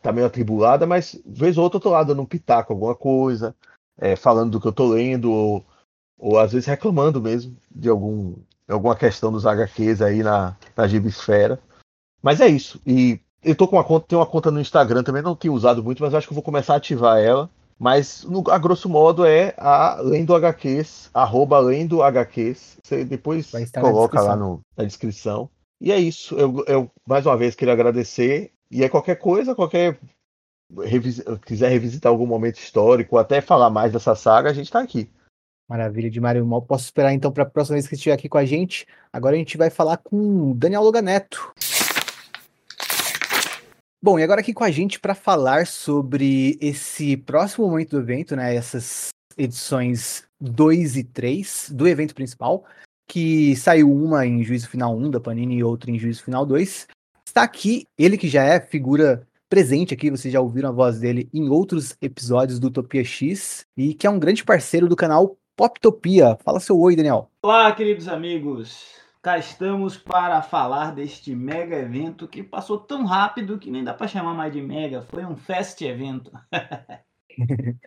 tá 0.01 0.11
meio 0.11 0.27
atribulada, 0.27 0.85
mas 0.85 1.19
vez 1.26 1.57
ou 1.57 1.64
outra 1.64 1.77
eu 1.77 1.81
tô 1.81 1.89
lá 1.89 2.03
dando 2.03 2.22
um 2.22 2.26
pitaco, 2.26 2.72
alguma 2.72 2.95
coisa, 2.95 3.55
é, 3.97 4.15
falando 4.15 4.51
do 4.51 4.61
que 4.61 4.68
eu 4.68 4.73
tô 4.73 4.88
lendo, 4.88 5.31
ou, 5.31 5.65
ou 6.18 6.38
às 6.38 6.51
vezes 6.51 6.68
reclamando 6.68 7.22
mesmo 7.22 7.57
de 7.72 7.89
algum, 7.89 8.35
alguma 8.68 8.95
questão 8.95 9.31
dos 9.31 9.45
HQs 9.45 10.01
aí 10.01 10.22
na, 10.22 10.55
na 10.77 10.88
Gibisfera. 10.88 11.60
Mas 12.22 12.39
é 12.39 12.47
isso. 12.47 12.80
E 12.85 13.19
eu 13.43 13.55
tô 13.55 13.68
com 13.68 13.77
uma 13.77 13.84
conta, 13.84 14.05
tenho 14.07 14.19
uma 14.19 14.27
conta 14.27 14.51
no 14.51 14.61
Instagram 14.61 15.03
também, 15.03 15.22
não 15.22 15.35
tenho 15.35 15.53
usado 15.53 15.84
muito, 15.84 16.03
mas 16.03 16.14
acho 16.14 16.27
que 16.27 16.34
vou 16.34 16.43
começar 16.43 16.76
a 16.76 16.77
ativar 16.77 17.18
ela. 17.19 17.49
Mas, 17.80 18.23
no, 18.23 18.43
a 18.49 18.57
grosso 18.57 18.88
modo, 18.88 19.26
é 19.26 19.53
a 19.57 19.99
Lendo 19.99 20.35
HQs, 20.35 21.10
arroba 21.14 21.60
Lendo 21.60 22.03
HQs. 22.03 22.77
Você 22.84 23.03
depois 23.03 23.51
coloca 23.73 24.22
lá 24.22 24.35
no, 24.35 24.61
na 24.77 24.84
descrição. 24.84 25.49
E 25.84 25.91
é 25.91 25.99
isso. 25.99 26.34
Eu, 26.35 26.64
eu, 26.65 26.91
mais 27.05 27.26
uma 27.26 27.35
vez, 27.35 27.55
queria 27.55 27.73
agradecer. 27.73 28.53
E 28.72 28.85
é 28.85 28.88
qualquer 28.88 29.18
coisa, 29.18 29.53
qualquer. 29.53 29.99
Revis, 30.81 31.22
quiser 31.45 31.69
revisitar 31.69 32.10
algum 32.10 32.26
momento 32.26 32.55
histórico, 32.55 33.18
até 33.18 33.41
falar 33.41 33.69
mais 33.69 33.91
dessa 33.91 34.15
saga, 34.15 34.49
a 34.49 34.53
gente 34.53 34.68
está 34.68 34.80
aqui. 34.80 35.11
Maravilha 35.69 36.10
de 36.10 36.22
Mário 36.22 36.45
Mal. 36.45 36.61
Posso 36.61 36.85
esperar 36.85 37.14
então 37.14 37.34
para 37.34 37.43
a 37.43 37.45
próxima 37.45 37.76
vez 37.76 37.85
que 37.85 37.95
estiver 37.95 38.14
aqui 38.14 38.30
com 38.30 38.38
a 38.38 38.45
gente. 38.45 38.88
Agora 39.11 39.35
a 39.35 39.38
gente 39.38 39.57
vai 39.57 39.69
falar 39.69 39.97
com 39.97 40.55
Daniel 40.55 40.84
Loganeto. 40.84 41.53
Bom, 44.01 44.18
e 44.18 44.23
agora 44.23 44.39
aqui 44.39 44.53
com 44.53 44.64
a 44.64 44.72
gente 44.72 45.01
para 45.01 45.14
falar 45.14 45.68
sobre 45.68 46.57
esse 46.61 47.18
próximo 47.18 47.68
momento 47.68 47.91
do 47.91 47.99
evento, 47.99 48.38
né? 48.38 48.55
Essas 48.55 49.10
edições 49.38 50.23
2 50.39 50.95
e 50.95 51.03
3 51.03 51.72
do 51.73 51.88
evento 51.88 52.15
principal, 52.15 52.64
que 53.14 53.56
saiu 53.56 53.94
uma 53.94 54.26
em 54.26 54.44
Juízo 54.44 54.68
Final 54.68 54.98
1 54.98 55.11
da 55.11 55.19
Panini 55.19 55.57
e 55.57 55.64
outra 55.64 55.91
em 55.91 55.99
Juízo 55.99 56.23
Final 56.23 56.48
2. 56.48 56.88
Está 57.23 57.44
aqui 57.44 57.85
ele 57.95 58.18
que 58.18 58.27
já 58.27 58.44
é 58.44 58.60
figura 58.60 59.27
presente 59.48 59.94
aqui, 59.94 60.10
vocês 60.10 60.34
já 60.34 60.41
ouviram 60.41 60.69
a 60.69 60.72
voz 60.72 60.99
dele 60.99 61.30
em 61.31 61.48
outros 61.48 61.95
episódios 62.02 62.60
do 62.60 62.69
Utopia 62.69 63.03
X 63.03 63.68
e 63.77 63.94
que 63.94 64.07
é 64.07 64.10
um 64.10 64.18
grande 64.18 64.44
parceiro 64.44 64.90
do 64.90 64.95
canal 64.95 65.38
Poptopia. 65.56 66.35
Fala 66.44 66.60
seu 66.60 66.76
oi, 66.80 66.95
Daniel. 66.95 67.30
Olá, 67.44 67.72
queridos 67.73 68.07
amigos. 68.07 68.84
Cá 69.22 69.38
estamos 69.38 69.95
para 69.95 70.41
falar 70.41 70.95
deste 70.95 71.35
mega 71.35 71.76
evento 71.76 72.27
que 72.27 72.41
passou 72.41 72.80
tão 72.80 73.06
rápido 73.06 73.60
que 73.60 73.69
nem 73.69 73.84
dá 73.84 73.94
para 73.94 74.07
chamar 74.07 74.34
mais 74.34 74.52
de 74.52 74.60
mega. 74.60 75.03
Foi 75.03 75.23
um 75.23 75.35
fest 75.35 75.80
evento. 75.84 76.31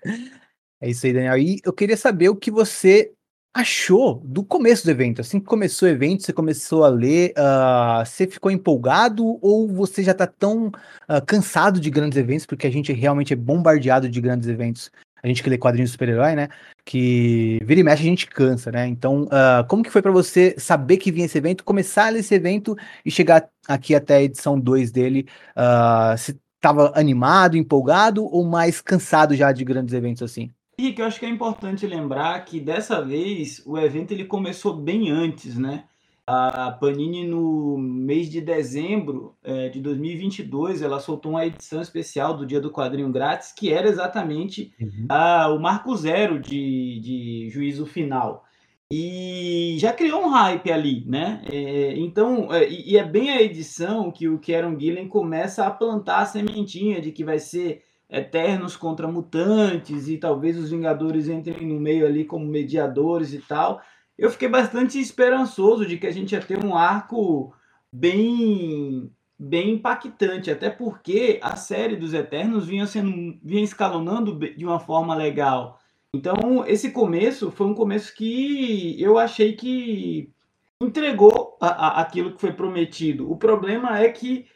é 0.80 0.88
isso 0.88 1.04
aí, 1.04 1.12
Daniel. 1.12 1.36
E 1.36 1.60
eu 1.64 1.72
queria 1.72 1.96
saber 1.96 2.28
o 2.28 2.36
que 2.36 2.52
você 2.52 3.12
achou 3.56 4.20
do 4.24 4.44
começo 4.44 4.84
do 4.84 4.90
evento? 4.90 5.20
Assim 5.20 5.40
que 5.40 5.46
começou 5.46 5.88
o 5.88 5.90
evento, 5.90 6.22
você 6.22 6.32
começou 6.32 6.84
a 6.84 6.88
ler, 6.88 7.32
uh, 7.38 8.04
você 8.04 8.26
ficou 8.26 8.50
empolgado 8.50 9.38
ou 9.40 9.68
você 9.68 10.02
já 10.02 10.12
está 10.12 10.26
tão 10.26 10.68
uh, 10.68 11.24
cansado 11.26 11.80
de 11.80 11.90
grandes 11.90 12.18
eventos, 12.18 12.46
porque 12.46 12.66
a 12.66 12.70
gente 12.70 12.92
realmente 12.92 13.32
é 13.32 13.36
bombardeado 13.36 14.08
de 14.08 14.20
grandes 14.20 14.48
eventos 14.48 14.90
a 15.22 15.28
gente 15.28 15.42
que 15.42 15.50
lê 15.50 15.58
quadrinhos 15.58 15.90
de 15.90 15.92
super-herói, 15.92 16.36
né? 16.36 16.48
Que 16.84 17.58
vira 17.64 17.80
e 17.80 17.82
mexe 17.82 18.02
a 18.02 18.06
gente 18.06 18.28
cansa, 18.28 18.70
né? 18.70 18.86
Então, 18.86 19.24
uh, 19.24 19.66
como 19.66 19.82
que 19.82 19.90
foi 19.90 20.00
para 20.00 20.12
você 20.12 20.54
saber 20.56 20.98
que 20.98 21.10
vinha 21.10 21.26
esse 21.26 21.36
evento, 21.36 21.64
começar 21.64 22.14
esse 22.14 22.32
evento 22.32 22.76
e 23.04 23.10
chegar 23.10 23.48
aqui 23.66 23.94
até 23.94 24.16
a 24.16 24.22
edição 24.22 24.60
2 24.60 24.92
dele? 24.92 25.26
Uh, 25.56 26.16
se 26.16 26.38
estava 26.54 26.92
animado, 26.94 27.56
empolgado 27.56 28.24
ou 28.24 28.44
mais 28.44 28.80
cansado 28.80 29.34
já 29.34 29.50
de 29.50 29.64
grandes 29.64 29.94
eventos 29.94 30.22
assim? 30.22 30.52
Henrique, 30.78 31.00
eu 31.00 31.06
acho 31.06 31.18
que 31.18 31.24
é 31.24 31.28
importante 31.28 31.86
lembrar 31.86 32.44
que 32.44 32.60
dessa 32.60 33.02
vez 33.02 33.62
o 33.64 33.78
evento 33.78 34.12
ele 34.12 34.26
começou 34.26 34.76
bem 34.76 35.10
antes, 35.10 35.56
né? 35.56 35.84
A 36.26 36.72
Panini, 36.72 37.24
no 37.24 37.78
mês 37.78 38.28
de 38.28 38.40
dezembro 38.40 39.34
é, 39.44 39.68
de 39.68 39.80
2022, 39.80 40.82
ela 40.82 40.98
soltou 40.98 41.32
uma 41.32 41.46
edição 41.46 41.80
especial 41.80 42.36
do 42.36 42.44
Dia 42.44 42.60
do 42.60 42.70
Quadrinho 42.70 43.10
Grátis, 43.12 43.52
que 43.52 43.72
era 43.72 43.88
exatamente 43.88 44.74
uhum. 44.80 45.06
a, 45.08 45.48
o 45.48 45.60
marco 45.60 45.96
zero 45.96 46.40
de, 46.40 47.00
de 47.00 47.48
juízo 47.48 47.86
final. 47.86 48.44
E 48.92 49.76
já 49.78 49.92
criou 49.92 50.24
um 50.24 50.28
hype 50.28 50.70
ali, 50.70 51.04
né? 51.06 51.42
É, 51.50 51.96
então, 51.96 52.52
é, 52.52 52.68
e 52.68 52.98
é 52.98 53.04
bem 53.04 53.30
a 53.30 53.40
edição 53.40 54.10
que 54.10 54.28
o 54.28 54.38
Kieron 54.38 54.78
Gillen 54.78 55.08
começa 55.08 55.64
a 55.64 55.70
plantar 55.70 56.18
a 56.18 56.26
sementinha 56.26 57.00
de 57.00 57.12
que 57.12 57.24
vai 57.24 57.38
ser 57.38 57.85
Eternos 58.08 58.76
contra 58.76 59.08
Mutantes 59.08 60.08
e 60.08 60.18
talvez 60.18 60.56
os 60.56 60.70
Vingadores 60.70 61.28
entrem 61.28 61.66
no 61.66 61.80
meio 61.80 62.06
ali 62.06 62.24
como 62.24 62.46
mediadores 62.46 63.32
e 63.32 63.38
tal 63.38 63.80
eu 64.18 64.30
fiquei 64.30 64.48
bastante 64.48 64.98
esperançoso 64.98 65.84
de 65.86 65.98
que 65.98 66.06
a 66.06 66.10
gente 66.10 66.32
ia 66.32 66.40
ter 66.40 66.64
um 66.64 66.74
arco 66.74 67.54
bem 67.92 69.10
bem 69.38 69.72
impactante, 69.72 70.50
até 70.50 70.70
porque 70.70 71.38
a 71.42 71.56
série 71.56 71.94
dos 71.94 72.14
Eternos 72.14 72.66
vinha 72.66 72.86
sendo 72.86 73.38
vinha 73.42 73.62
escalonando 73.62 74.38
de 74.38 74.64
uma 74.64 74.80
forma 74.80 75.14
legal. 75.14 75.78
Então, 76.14 76.64
esse 76.66 76.90
começo 76.90 77.50
foi 77.50 77.66
um 77.66 77.74
começo 77.74 78.14
que 78.14 78.96
eu 78.98 79.18
achei 79.18 79.52
que 79.54 80.32
entregou 80.82 81.58
a, 81.60 81.66
a, 81.66 82.00
aquilo 82.00 82.32
que 82.32 82.40
foi 82.40 82.52
prometido. 82.52 83.30
O 83.30 83.36
problema 83.36 83.98
é 83.98 84.08
que 84.08 84.46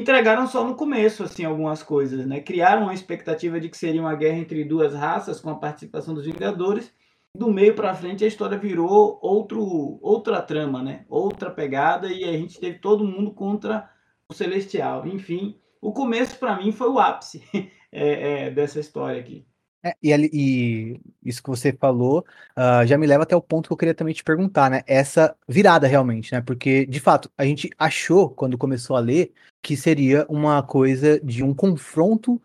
entregaram 0.00 0.46
só 0.46 0.64
no 0.64 0.74
começo 0.74 1.22
assim 1.22 1.44
algumas 1.44 1.82
coisas, 1.82 2.26
né? 2.26 2.40
Criaram 2.40 2.82
uma 2.84 2.94
expectativa 2.94 3.60
de 3.60 3.68
que 3.68 3.76
seria 3.76 4.00
uma 4.00 4.14
guerra 4.14 4.38
entre 4.38 4.64
duas 4.64 4.94
raças 4.94 5.40
com 5.40 5.50
a 5.50 5.56
participação 5.56 6.14
dos 6.14 6.24
Vingadores 6.24 6.92
do 7.34 7.52
meio 7.52 7.74
para 7.74 7.94
frente 7.94 8.24
a 8.24 8.26
história 8.26 8.58
virou 8.58 9.18
outro, 9.22 9.98
outra 10.02 10.42
trama, 10.42 10.82
né? 10.82 11.04
Outra 11.08 11.50
pegada 11.50 12.08
e 12.08 12.24
a 12.24 12.32
gente 12.32 12.58
teve 12.58 12.78
todo 12.78 13.06
mundo 13.06 13.32
contra 13.32 13.88
o 14.28 14.34
Celestial. 14.34 15.06
Enfim, 15.06 15.58
o 15.80 15.92
começo 15.92 16.36
para 16.38 16.56
mim 16.56 16.72
foi 16.72 16.88
o 16.88 16.98
ápice 16.98 17.42
é, 17.92 18.46
é, 18.46 18.50
dessa 18.50 18.80
história 18.80 19.20
aqui. 19.20 19.46
É, 19.80 19.94
e, 20.02 20.12
e, 20.32 21.00
isso 21.24 21.40
que 21.40 21.48
você 21.48 21.72
falou 21.72 22.24
uh, 22.58 22.84
já 22.84 22.98
me 22.98 23.06
leva 23.06 23.22
até 23.22 23.36
o 23.36 23.40
ponto 23.40 23.68
que 23.68 23.72
eu 23.72 23.76
queria 23.76 23.94
também 23.94 24.12
te 24.12 24.24
perguntar, 24.24 24.68
né? 24.68 24.82
Essa 24.86 25.36
virada 25.48 25.86
realmente, 25.86 26.32
né? 26.32 26.40
Porque, 26.40 26.84
de 26.84 26.98
fato, 26.98 27.30
a 27.38 27.44
gente 27.44 27.70
achou, 27.78 28.28
quando 28.28 28.58
começou 28.58 28.96
a 28.96 29.00
ler, 29.00 29.32
que 29.62 29.76
seria 29.76 30.26
uma 30.28 30.62
coisa 30.62 31.20
de 31.20 31.42
um 31.42 31.54
confronto 31.54 32.40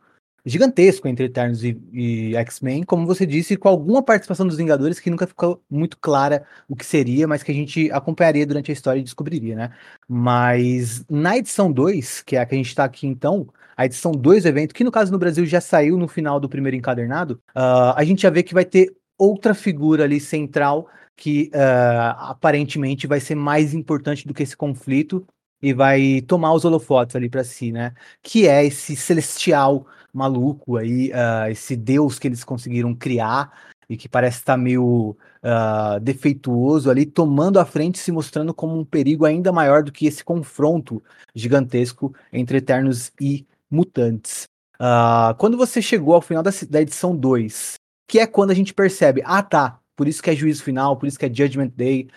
gigantesco 0.45 1.07
entre 1.07 1.25
Eternos 1.25 1.63
e, 1.63 1.79
e 1.93 2.35
X-Men, 2.35 2.83
como 2.83 3.07
você 3.07 3.25
disse, 3.25 3.55
com 3.55 3.69
alguma 3.69 4.03
participação 4.03 4.45
dos 4.45 4.57
Vingadores 4.57 4.99
que 4.99 5.09
nunca 5.09 5.25
ficou 5.25 5.61
muito 5.69 5.97
clara 5.97 6.45
o 6.67 6.75
que 6.75 6.85
seria, 6.85 7.27
mas 7.27 7.41
que 7.43 7.51
a 7.51 7.55
gente 7.55 7.89
acompanharia 7.91 8.45
durante 8.45 8.69
a 8.69 8.73
história 8.73 8.99
e 8.99 9.03
descobriria, 9.03 9.55
né? 9.55 9.71
Mas 10.07 11.05
na 11.09 11.37
edição 11.37 11.71
2, 11.71 12.21
que 12.23 12.35
é 12.35 12.41
a 12.41 12.45
que 12.45 12.55
a 12.55 12.57
gente 12.57 12.67
está 12.67 12.83
aqui 12.83 13.07
então, 13.07 13.47
a 13.75 13.85
edição 13.85 14.11
2 14.11 14.43
do 14.43 14.49
evento, 14.49 14.73
que 14.73 14.83
no 14.83 14.91
caso 14.91 15.11
no 15.11 15.17
Brasil 15.17 15.45
já 15.45 15.61
saiu 15.61 15.97
no 15.97 16.07
final 16.07 16.39
do 16.39 16.49
primeiro 16.49 16.75
encadernado, 16.75 17.39
uh, 17.55 17.95
a 17.95 18.03
gente 18.03 18.23
já 18.23 18.29
vê 18.29 18.43
que 18.43 18.53
vai 18.53 18.65
ter 18.65 18.93
outra 19.17 19.53
figura 19.53 20.03
ali 20.03 20.19
central 20.19 20.87
que 21.15 21.51
uh, 21.53 22.17
aparentemente 22.17 23.07
vai 23.07 23.19
ser 23.19 23.35
mais 23.35 23.73
importante 23.73 24.27
do 24.27 24.33
que 24.33 24.43
esse 24.43 24.57
conflito 24.57 25.25
e 25.63 25.73
vai 25.73 26.21
tomar 26.27 26.53
os 26.53 26.65
holofotes 26.65 27.15
ali 27.15 27.29
para 27.29 27.45
si, 27.45 27.71
né? 27.71 27.93
Que 28.21 28.49
é 28.49 28.65
esse 28.65 28.97
celestial 28.97 29.87
maluco 30.13 30.75
aí, 30.75 31.09
uh, 31.11 31.49
esse 31.49 31.77
deus 31.77 32.19
que 32.19 32.27
eles 32.27 32.43
conseguiram 32.43 32.93
criar 32.93 33.71
e 33.89 33.95
que 33.95 34.09
parece 34.09 34.39
estar 34.39 34.57
meio 34.57 35.15
uh, 35.41 35.99
defeituoso 36.01 36.89
ali, 36.89 37.05
tomando 37.05 37.61
a 37.61 37.65
frente, 37.65 37.97
se 37.97 38.11
mostrando 38.11 38.53
como 38.53 38.77
um 38.77 38.83
perigo 38.83 39.25
ainda 39.25 39.53
maior 39.53 39.83
do 39.83 39.91
que 39.91 40.05
esse 40.05 40.21
confronto 40.21 41.01
gigantesco 41.33 42.13
entre 42.31 42.57
Eternos 42.57 43.13
e 43.19 43.47
Mutantes. 43.71 44.43
Uh, 44.75 45.33
quando 45.37 45.55
você 45.55 45.81
chegou 45.81 46.13
ao 46.13 46.21
final 46.21 46.43
da, 46.43 46.51
da 46.69 46.81
edição 46.81 47.15
2, 47.15 47.75
que 48.05 48.19
é 48.19 48.27
quando 48.27 48.51
a 48.51 48.55
gente 48.55 48.73
percebe, 48.73 49.21
ah 49.23 49.41
tá, 49.41 49.79
por 49.95 50.09
isso 50.09 50.21
que 50.21 50.29
é 50.29 50.35
juízo 50.35 50.61
final, 50.61 50.97
por 50.97 51.07
isso 51.07 51.17
que 51.17 51.25
é 51.25 51.33
Judgment 51.33 51.71
Day, 51.73 52.09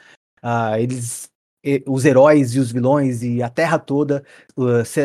uh, 0.43 0.77
eles 0.77 1.31
os 1.87 2.05
heróis 2.05 2.55
e 2.55 2.61
os 2.61 2.73
vilões 2.73 3.23
e 3.23 3.43
a 3.43 3.49
Terra 3.49 3.79
toda, 3.79 4.25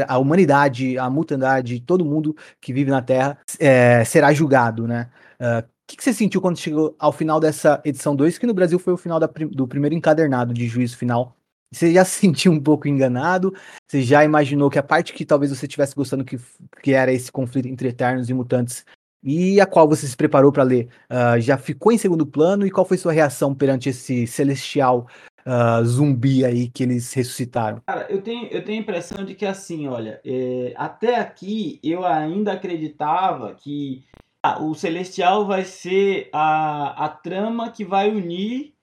a 0.07 0.17
humanidade, 0.17 0.97
a 0.97 1.09
mutandade, 1.09 1.79
todo 1.79 2.05
mundo 2.05 2.35
que 2.59 2.73
vive 2.73 2.91
na 2.91 3.01
Terra 3.01 3.37
é, 3.59 4.03
será 4.05 4.33
julgado, 4.33 4.87
né? 4.87 5.09
O 5.39 5.63
que, 5.87 6.03
você 6.03 6.13
sentiu 6.13 6.39
quando 6.39 6.57
chegou 6.57 6.95
ao 6.97 7.11
final 7.11 7.39
dessa 7.39 7.81
edição 7.83 8.15
2, 8.15 8.37
que 8.37 8.47
no 8.47 8.53
Brasil 8.53 8.79
foi 8.79 8.93
o 8.93 8.97
final 8.97 9.19
da, 9.19 9.27
do 9.27 9.67
primeiro 9.67 9.95
encadernado 9.95 10.53
de 10.53 10.67
juízo 10.67 10.95
final? 10.95 11.35
Você 11.73 11.93
já 11.93 12.05
se 12.05 12.19
sentiu 12.19 12.51
um 12.51 12.59
pouco 12.59 12.87
enganado? 12.87 13.53
Você 13.87 14.01
já 14.01 14.23
imaginou 14.23 14.69
que 14.69 14.79
a 14.79 14.83
parte 14.83 15.13
que 15.13 15.25
talvez 15.25 15.51
você 15.51 15.65
estivesse 15.65 15.95
gostando 15.95 16.23
que, 16.23 16.37
que 16.81 16.93
era 16.93 17.11
esse 17.11 17.31
conflito 17.31 17.67
entre 17.67 17.89
Eternos 17.89 18.29
e 18.29 18.33
Mutantes 18.33 18.85
e 19.23 19.61
a 19.61 19.67
qual 19.67 19.87
você 19.87 20.07
se 20.07 20.17
preparou 20.17 20.51
para 20.51 20.63
ler, 20.63 20.89
uh, 21.09 21.39
já 21.39 21.55
ficou 21.55 21.91
em 21.91 21.97
segundo 21.97 22.25
plano? 22.25 22.65
E 22.65 22.71
qual 22.71 22.85
foi 22.85 22.97
sua 22.97 23.11
reação 23.11 23.53
perante 23.53 23.89
esse 23.89 24.25
celestial 24.25 25.07
uh, 25.45 25.83
zumbi 25.85 26.45
aí 26.45 26.69
que 26.69 26.83
eles 26.83 27.13
ressuscitaram? 27.13 27.81
Cara, 27.85 28.07
eu 28.09 28.21
tenho, 28.21 28.47
eu 28.47 28.63
tenho 28.63 28.79
a 28.79 28.81
impressão 28.81 29.23
de 29.23 29.35
que 29.35 29.45
assim, 29.45 29.87
olha, 29.87 30.19
é, 30.25 30.73
até 30.75 31.15
aqui 31.15 31.79
eu 31.83 32.05
ainda 32.05 32.53
acreditava 32.53 33.53
que 33.55 34.03
ah, 34.43 34.61
o 34.61 34.73
Celestial 34.73 35.45
vai 35.45 35.63
ser 35.63 36.29
a, 36.33 37.05
a 37.05 37.09
trama 37.09 37.71
que 37.71 37.85
vai 37.85 38.09
unir 38.09 38.73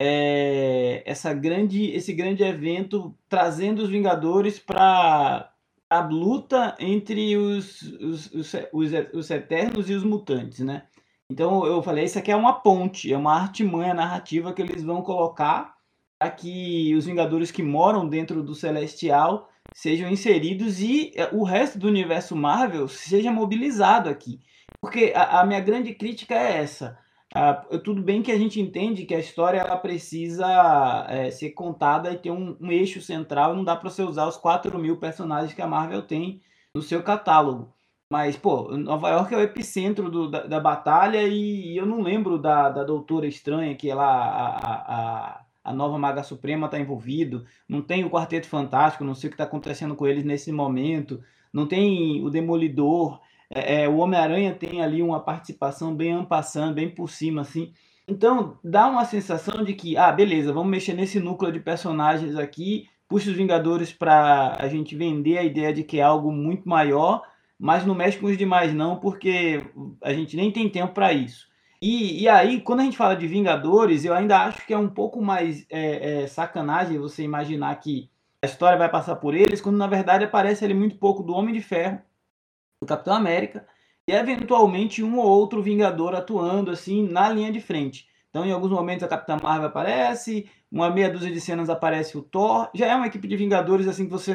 é, 0.00 1.02
essa 1.06 1.32
grande, 1.32 1.90
esse 1.92 2.12
grande 2.12 2.42
evento, 2.42 3.14
trazendo 3.28 3.82
os 3.82 3.88
Vingadores 3.88 4.58
para 4.58 5.50
a 5.88 6.00
luta 6.00 6.74
entre 6.80 7.36
os, 7.36 7.82
os, 7.82 8.32
os, 8.32 8.54
os, 8.72 8.90
os 9.12 9.30
Eternos 9.30 9.88
e 9.88 9.94
os 9.94 10.02
Mutantes, 10.02 10.60
né? 10.60 10.84
Então 11.30 11.64
eu 11.64 11.82
falei, 11.82 12.04
isso 12.04 12.18
aqui 12.18 12.30
é 12.30 12.36
uma 12.36 12.52
ponte, 12.52 13.12
é 13.12 13.16
uma 13.16 13.34
artimanha 13.34 13.94
narrativa 13.94 14.52
que 14.52 14.60
eles 14.60 14.82
vão 14.82 15.02
colocar 15.02 15.74
para 16.18 16.30
que 16.30 16.94
os 16.94 17.06
Vingadores 17.06 17.50
que 17.50 17.62
moram 17.62 18.08
dentro 18.08 18.42
do 18.42 18.54
Celestial 18.54 19.48
sejam 19.74 20.08
inseridos 20.08 20.80
e 20.80 21.12
é, 21.16 21.28
o 21.32 21.42
resto 21.42 21.78
do 21.78 21.88
universo 21.88 22.36
Marvel 22.36 22.88
seja 22.88 23.32
mobilizado 23.32 24.08
aqui. 24.08 24.40
Porque 24.80 25.12
a, 25.14 25.40
a 25.40 25.46
minha 25.46 25.60
grande 25.60 25.94
crítica 25.94 26.34
é 26.34 26.58
essa. 26.58 26.98
tudo 27.82 28.02
bem 28.02 28.22
que 28.22 28.32
a 28.32 28.38
gente 28.38 28.60
entende 28.60 29.04
que 29.04 29.14
a 29.14 29.18
história 29.18 29.58
ela 29.58 29.76
precisa 29.76 31.06
é, 31.08 31.30
ser 31.30 31.50
contada 31.50 32.12
e 32.12 32.18
ter 32.18 32.30
um, 32.30 32.56
um 32.60 32.70
eixo 32.70 33.00
central, 33.00 33.56
não 33.56 33.64
dá 33.64 33.76
para 33.76 33.90
você 33.90 34.02
usar 34.02 34.26
os 34.26 34.36
4 34.36 34.78
mil 34.78 34.98
personagens 34.98 35.52
que 35.52 35.62
a 35.62 35.66
Marvel 35.66 36.02
tem 36.02 36.40
no 36.74 36.82
seu 36.82 37.02
catálogo. 37.02 37.72
Mas, 38.10 38.36
pô, 38.36 38.70
Nova 38.76 39.08
York 39.10 39.34
é 39.34 39.36
o 39.38 39.40
epicentro 39.40 40.10
do, 40.10 40.30
da, 40.30 40.46
da, 40.46 40.60
batalha 40.60 41.22
e, 41.22 41.72
e, 41.72 41.76
eu 41.76 41.86
não 41.86 42.00
lembro 42.00 42.38
da, 42.38 42.68
da 42.68 42.84
Doutora 42.84 43.26
Estranha, 43.26 43.74
que 43.74 43.90
ela, 43.90 44.04
a, 44.04 45.36
a, 45.38 45.43
a 45.64 45.72
nova 45.72 45.98
Maga 45.98 46.22
Suprema 46.22 46.66
está 46.66 46.78
envolvido. 46.78 47.46
Não 47.66 47.80
tem 47.80 48.04
o 48.04 48.10
Quarteto 48.10 48.46
Fantástico, 48.46 49.02
não 49.02 49.14
sei 49.14 49.28
o 49.28 49.30
que 49.30 49.34
está 49.34 49.44
acontecendo 49.44 49.96
com 49.96 50.06
eles 50.06 50.22
nesse 50.22 50.52
momento. 50.52 51.22
Não 51.50 51.66
tem 51.66 52.22
o 52.22 52.28
Demolidor. 52.28 53.18
É, 53.48 53.84
é, 53.84 53.88
o 53.88 53.96
Homem-Aranha 53.96 54.54
tem 54.54 54.82
ali 54.82 55.02
uma 55.02 55.20
participação 55.20 55.94
bem 55.94 56.12
ampassando, 56.12 56.74
bem 56.74 56.90
por 56.90 57.08
cima, 57.08 57.40
assim. 57.40 57.72
Então, 58.06 58.58
dá 58.62 58.86
uma 58.86 59.06
sensação 59.06 59.64
de 59.64 59.72
que, 59.72 59.96
ah, 59.96 60.12
beleza, 60.12 60.52
vamos 60.52 60.70
mexer 60.70 60.92
nesse 60.92 61.18
núcleo 61.18 61.50
de 61.50 61.60
personagens 61.60 62.36
aqui, 62.36 62.86
puxa 63.08 63.30
os 63.30 63.36
Vingadores 63.36 63.92
para 63.92 64.56
a 64.60 64.68
gente 64.68 64.94
vender 64.94 65.38
a 65.38 65.42
ideia 65.42 65.72
de 65.72 65.82
que 65.82 65.98
é 65.98 66.02
algo 66.02 66.30
muito 66.30 66.68
maior, 66.68 67.22
mas 67.58 67.86
não 67.86 67.94
mexe 67.94 68.18
com 68.18 68.26
os 68.26 68.36
demais 68.36 68.74
não, 68.74 68.96
porque 68.96 69.62
a 70.02 70.12
gente 70.12 70.36
nem 70.36 70.50
tem 70.50 70.68
tempo 70.68 70.92
para 70.92 71.12
isso. 71.14 71.48
E, 71.86 72.22
e 72.22 72.28
aí, 72.30 72.62
quando 72.62 72.80
a 72.80 72.82
gente 72.82 72.96
fala 72.96 73.14
de 73.14 73.26
Vingadores, 73.26 74.06
eu 74.06 74.14
ainda 74.14 74.38
acho 74.38 74.66
que 74.66 74.72
é 74.72 74.78
um 74.78 74.88
pouco 74.88 75.20
mais 75.20 75.66
é, 75.68 76.22
é, 76.22 76.26
sacanagem 76.26 76.96
você 76.96 77.22
imaginar 77.22 77.74
que 77.76 78.08
a 78.40 78.46
história 78.46 78.78
vai 78.78 78.88
passar 78.88 79.16
por 79.16 79.34
eles, 79.34 79.60
quando 79.60 79.76
na 79.76 79.86
verdade 79.86 80.24
aparece 80.24 80.64
ali 80.64 80.72
muito 80.72 80.96
pouco 80.96 81.22
do 81.22 81.34
Homem 81.34 81.52
de 81.52 81.60
Ferro, 81.60 82.00
do 82.80 82.86
Capitão 82.86 83.12
América, 83.12 83.66
e 84.08 84.12
eventualmente 84.12 85.02
um 85.02 85.18
ou 85.18 85.26
outro 85.26 85.60
Vingador 85.60 86.14
atuando 86.14 86.70
assim 86.70 87.06
na 87.06 87.28
linha 87.28 87.52
de 87.52 87.60
frente. 87.60 88.08
Então, 88.30 88.46
em 88.46 88.52
alguns 88.52 88.70
momentos 88.70 89.04
a 89.04 89.08
Capitã 89.08 89.36
Marvel 89.42 89.68
aparece, 89.68 90.48
uma 90.72 90.88
meia 90.88 91.10
dúzia 91.10 91.30
de 91.30 91.38
cenas 91.38 91.68
aparece 91.68 92.16
o 92.16 92.22
Thor. 92.22 92.70
Já 92.72 92.86
é 92.86 92.96
uma 92.96 93.08
equipe 93.08 93.28
de 93.28 93.36
Vingadores 93.36 93.86
assim 93.86 94.06
que 94.06 94.10
você 94.10 94.34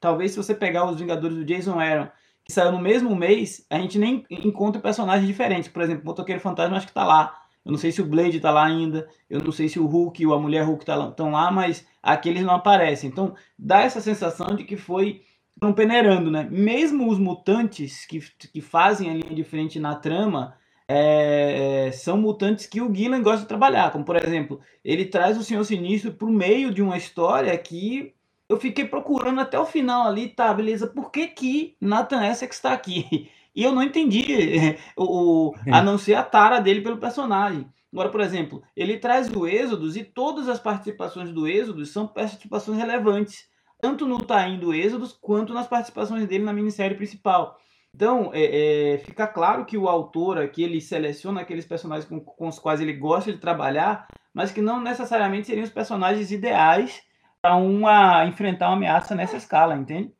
talvez 0.00 0.30
se 0.30 0.38
você 0.38 0.54
pegar 0.54 0.86
os 0.86 0.98
Vingadores 0.98 1.36
do 1.36 1.44
Jason 1.44 1.78
Aaron 1.78 2.08
que 2.44 2.52
saiu 2.52 2.72
no 2.72 2.80
mesmo 2.80 3.14
mês, 3.14 3.64
a 3.70 3.78
gente 3.78 3.98
nem 3.98 4.24
encontra 4.30 4.80
personagens 4.80 5.26
diferentes. 5.26 5.70
Por 5.70 5.82
exemplo, 5.82 6.02
o 6.02 6.06
Motoqueiro 6.06 6.40
Fantasma 6.40 6.76
acho 6.76 6.86
que 6.86 6.92
tá 6.92 7.04
lá. 7.04 7.36
Eu 7.64 7.72
não 7.72 7.78
sei 7.78 7.92
se 7.92 8.00
o 8.00 8.06
Blade 8.06 8.40
tá 8.40 8.50
lá 8.50 8.64
ainda. 8.64 9.08
Eu 9.28 9.40
não 9.40 9.52
sei 9.52 9.68
se 9.68 9.78
o 9.78 9.86
Hulk 9.86 10.26
ou 10.26 10.34
a 10.34 10.40
Mulher 10.40 10.64
Hulk 10.64 10.82
estão 10.82 11.12
tá 11.12 11.24
lá, 11.28 11.50
mas 11.50 11.86
aqueles 12.02 12.42
não 12.42 12.54
aparecem. 12.54 13.10
Então, 13.10 13.34
dá 13.58 13.82
essa 13.82 14.00
sensação 14.00 14.54
de 14.56 14.64
que 14.64 14.76
foi 14.76 15.22
um 15.62 15.72
peneirando, 15.72 16.30
né? 16.30 16.48
Mesmo 16.50 17.10
os 17.10 17.18
mutantes 17.18 18.06
que, 18.06 18.20
que 18.52 18.60
fazem 18.60 19.10
a 19.10 19.14
linha 19.14 19.34
de 19.34 19.44
frente 19.44 19.78
na 19.78 19.94
trama, 19.94 20.54
é, 20.88 21.86
é, 21.86 21.92
são 21.92 22.16
mutantes 22.16 22.66
que 22.66 22.80
o 22.80 22.92
Gillen 22.92 23.22
gosta 23.22 23.42
de 23.42 23.48
trabalhar. 23.48 23.92
Como, 23.92 24.04
por 24.04 24.16
exemplo, 24.16 24.60
ele 24.84 25.04
traz 25.04 25.38
o 25.38 25.44
Senhor 25.44 25.62
Sinistro 25.64 26.12
para 26.12 26.26
o 26.26 26.32
meio 26.32 26.72
de 26.72 26.82
uma 26.82 26.96
história 26.96 27.56
que 27.58 28.14
eu 28.50 28.58
fiquei 28.58 28.84
procurando 28.84 29.40
até 29.40 29.56
o 29.60 29.64
final 29.64 30.08
ali, 30.08 30.26
tá, 30.26 30.52
beleza, 30.52 30.88
por 30.88 31.12
que 31.12 31.28
que 31.28 31.76
Nathan 31.80 32.26
Essex 32.26 32.56
está 32.56 32.72
aqui? 32.72 33.30
E 33.52 33.64
eu 33.64 33.72
não 33.72 33.82
entendi, 33.82 34.78
o, 34.96 35.52
a 35.72 35.82
não 35.82 35.98
ser 35.98 36.14
a 36.14 36.22
tara 36.22 36.60
dele 36.60 36.82
pelo 36.82 36.98
personagem. 36.98 37.66
Agora, 37.92 38.08
por 38.08 38.20
exemplo, 38.20 38.62
ele 38.76 38.96
traz 38.96 39.28
o 39.28 39.44
Êxodos 39.44 39.96
e 39.96 40.04
todas 40.04 40.48
as 40.48 40.60
participações 40.60 41.32
do 41.32 41.48
Êxodos 41.48 41.90
são 41.90 42.06
participações 42.06 42.78
relevantes, 42.78 43.48
tanto 43.80 44.06
no 44.06 44.18
Taim 44.18 44.60
do 44.60 44.72
Êxodos 44.72 45.12
quanto 45.12 45.52
nas 45.52 45.66
participações 45.66 46.28
dele 46.28 46.44
na 46.44 46.52
minissérie 46.52 46.96
principal. 46.96 47.58
Então, 47.92 48.30
é, 48.32 48.92
é, 48.92 48.98
fica 48.98 49.26
claro 49.26 49.64
que 49.66 49.76
o 49.76 49.88
autor 49.88 50.38
aqui 50.38 50.62
ele 50.62 50.80
seleciona 50.80 51.40
aqueles 51.40 51.66
personagens 51.66 52.08
com, 52.08 52.20
com 52.20 52.46
os 52.46 52.60
quais 52.60 52.80
ele 52.80 52.92
gosta 52.92 53.32
de 53.32 53.38
trabalhar, 53.38 54.06
mas 54.32 54.52
que 54.52 54.62
não 54.62 54.80
necessariamente 54.80 55.48
seriam 55.48 55.64
os 55.64 55.72
personagens 55.72 56.30
ideais 56.30 57.02
para 57.42 57.56
uma 57.56 58.26
enfrentar 58.26 58.68
uma 58.68 58.76
ameaça 58.76 59.14
nessa 59.14 59.36
escala, 59.36 59.76
entende? 59.76 60.12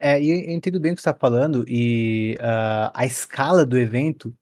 É, 0.00 0.20
e 0.22 0.30
eu 0.30 0.54
entendo 0.54 0.78
bem 0.78 0.92
o 0.92 0.94
que 0.94 1.02
você 1.02 1.10
está 1.10 1.18
falando, 1.18 1.64
e 1.68 2.36
uh, 2.40 2.90
a 2.94 3.04
escala 3.04 3.66
do 3.66 3.76
evento 3.76 4.32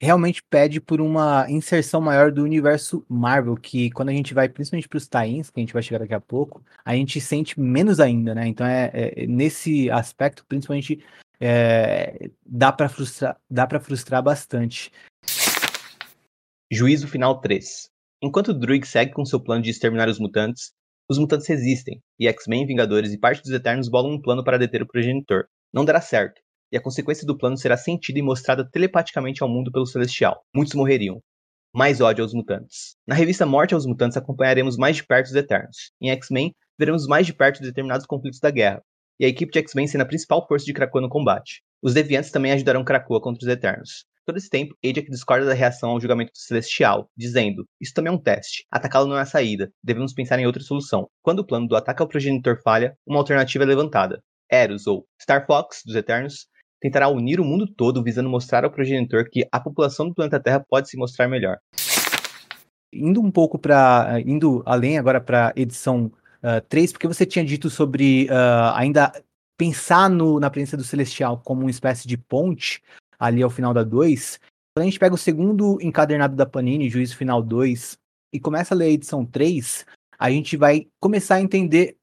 realmente 0.00 0.42
pede 0.42 0.80
por 0.80 1.00
uma 1.00 1.50
inserção 1.50 2.00
maior 2.00 2.32
do 2.32 2.42
universo 2.42 3.04
Marvel, 3.08 3.56
que 3.56 3.90
quando 3.90 4.08
a 4.08 4.12
gente 4.12 4.32
vai 4.32 4.48
principalmente 4.48 4.88
para 4.88 4.96
os 4.96 5.06
tains, 5.06 5.50
que 5.50 5.60
a 5.60 5.62
gente 5.62 5.74
vai 5.74 5.82
chegar 5.82 5.98
daqui 5.98 6.14
a 6.14 6.20
pouco, 6.20 6.64
a 6.84 6.94
gente 6.94 7.20
sente 7.20 7.60
menos 7.60 8.00
ainda, 8.00 8.34
né? 8.34 8.46
Então 8.46 8.66
é, 8.66 8.90
é 8.94 9.26
nesse 9.26 9.90
aspecto, 9.90 10.46
principalmente, 10.46 11.04
é, 11.38 12.30
dá 12.46 12.72
para 12.72 12.88
frustrar, 12.88 13.38
dá 13.50 13.66
para 13.66 13.80
frustrar 13.80 14.22
bastante. 14.22 14.90
Juízo 16.72 17.08
final 17.08 17.40
3. 17.40 17.90
Enquanto 18.22 18.54
Druig 18.54 18.86
segue 18.86 19.12
com 19.12 19.24
seu 19.24 19.40
plano 19.40 19.62
de 19.62 19.70
exterminar 19.70 20.08
os 20.08 20.18
mutantes, 20.18 20.72
os 21.10 21.18
mutantes 21.18 21.48
resistem, 21.48 22.00
e 22.20 22.28
X-Men, 22.28 22.64
Vingadores 22.64 23.12
e 23.12 23.18
parte 23.18 23.42
dos 23.42 23.50
Eternos 23.50 23.88
bolam 23.88 24.12
um 24.12 24.22
plano 24.22 24.44
para 24.44 24.56
deter 24.56 24.80
o 24.80 24.86
progenitor. 24.86 25.46
Não 25.74 25.84
dará 25.84 26.00
certo, 26.00 26.40
e 26.70 26.76
a 26.76 26.80
consequência 26.80 27.26
do 27.26 27.36
plano 27.36 27.56
será 27.56 27.76
sentida 27.76 28.20
e 28.20 28.22
mostrada 28.22 28.64
telepaticamente 28.70 29.42
ao 29.42 29.48
mundo 29.48 29.72
pelo 29.72 29.86
Celestial. 29.86 30.40
Muitos 30.54 30.72
morreriam. 30.72 31.20
Mais 31.74 32.00
ódio 32.00 32.22
aos 32.22 32.32
mutantes. 32.32 32.94
Na 33.04 33.16
revista 33.16 33.44
Morte 33.44 33.74
aos 33.74 33.86
Mutantes 33.86 34.16
acompanharemos 34.16 34.76
mais 34.76 34.96
de 34.96 35.04
perto 35.04 35.26
os 35.26 35.34
Eternos. 35.34 35.90
Em 36.00 36.10
X-Men, 36.10 36.54
veremos 36.78 37.08
mais 37.08 37.26
de 37.26 37.34
perto 37.34 37.60
determinados 37.60 38.06
conflitos 38.06 38.38
da 38.38 38.52
guerra, 38.52 38.80
e 39.18 39.24
a 39.24 39.28
equipe 39.28 39.50
de 39.50 39.58
X-Men 39.58 39.88
sendo 39.88 40.02
a 40.02 40.06
principal 40.06 40.46
força 40.46 40.64
de 40.64 40.72
Krakoa 40.72 41.00
no 41.00 41.08
combate. 41.08 41.60
Os 41.82 41.92
Deviantes 41.92 42.30
também 42.30 42.52
ajudarão 42.52 42.84
Krakoa 42.84 43.20
contra 43.20 43.44
os 43.44 43.52
Eternos. 43.52 44.04
Todo 44.30 44.36
esse 44.36 44.48
tempo, 44.48 44.76
Ajak 44.84 45.10
discorda 45.10 45.44
da 45.44 45.54
reação 45.54 45.90
ao 45.90 46.00
julgamento 46.00 46.30
do 46.30 46.38
Celestial, 46.38 47.10
dizendo: 47.16 47.66
Isso 47.80 47.92
também 47.92 48.12
é 48.12 48.14
um 48.14 48.22
teste. 48.22 48.64
Atacá-lo 48.70 49.08
não 49.08 49.18
é 49.18 49.22
a 49.22 49.26
saída. 49.26 49.72
Devemos 49.82 50.12
pensar 50.12 50.38
em 50.38 50.46
outra 50.46 50.62
solução. 50.62 51.08
Quando 51.20 51.40
o 51.40 51.44
plano 51.44 51.66
do 51.66 51.74
ataque 51.74 52.00
ao 52.00 52.06
progenitor 52.06 52.62
falha, 52.62 52.94
uma 53.04 53.18
alternativa 53.18 53.64
é 53.64 53.66
levantada. 53.66 54.22
Eros, 54.48 54.86
ou 54.86 55.04
Star 55.20 55.44
Fox, 55.44 55.82
dos 55.84 55.96
Eternos, 55.96 56.46
tentará 56.80 57.08
unir 57.08 57.40
o 57.40 57.44
mundo 57.44 57.66
todo 57.66 58.04
visando 58.04 58.30
mostrar 58.30 58.62
ao 58.62 58.70
progenitor 58.70 59.28
que 59.28 59.44
a 59.50 59.58
população 59.58 60.08
do 60.08 60.14
planeta 60.14 60.38
Terra 60.38 60.64
pode 60.64 60.88
se 60.88 60.96
mostrar 60.96 61.26
melhor. 61.26 61.58
Indo 62.92 63.20
um 63.20 63.32
pouco 63.32 63.58
para. 63.58 64.22
indo 64.24 64.62
além 64.64 64.96
agora 64.96 65.20
para 65.20 65.52
edição 65.56 66.04
uh, 66.04 66.60
3, 66.68 66.92
porque 66.92 67.08
você 67.08 67.26
tinha 67.26 67.44
dito 67.44 67.68
sobre 67.68 68.28
uh, 68.30 68.76
ainda 68.76 69.10
pensar 69.58 70.08
no, 70.08 70.38
na 70.38 70.48
presença 70.48 70.76
do 70.76 70.84
Celestial 70.84 71.42
como 71.44 71.62
uma 71.62 71.70
espécie 71.70 72.06
de 72.06 72.16
ponte 72.16 72.80
ali 73.20 73.42
ao 73.42 73.50
final 73.50 73.74
da 73.74 73.84
2. 73.84 74.40
Quando 74.74 74.82
a 74.82 74.86
gente 74.86 74.98
pega 74.98 75.14
o 75.14 75.18
segundo 75.18 75.78
encadernado 75.82 76.34
da 76.34 76.46
Panini, 76.46 76.88
Juízo 76.88 77.16
Final 77.16 77.42
2, 77.42 77.98
e 78.32 78.40
começa 78.40 78.74
a 78.74 78.76
ler 78.76 78.86
a 78.86 78.90
edição 78.90 79.26
3, 79.26 79.84
a 80.18 80.30
gente 80.30 80.56
vai 80.56 80.88
começar 80.98 81.34
a 81.34 81.40
entender 81.42 81.96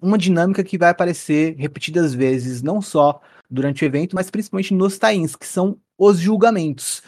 uma 0.00 0.18
dinâmica 0.18 0.62
que 0.62 0.78
vai 0.78 0.90
aparecer 0.90 1.56
repetidas 1.56 2.14
vezes, 2.14 2.62
não 2.62 2.80
só 2.80 3.20
durante 3.50 3.84
o 3.84 3.86
evento, 3.86 4.14
mas 4.14 4.30
principalmente 4.30 4.74
nos 4.74 4.98
tains, 4.98 5.36
que 5.36 5.46
são 5.46 5.78
os 5.98 6.18
julgamentos. 6.18 7.02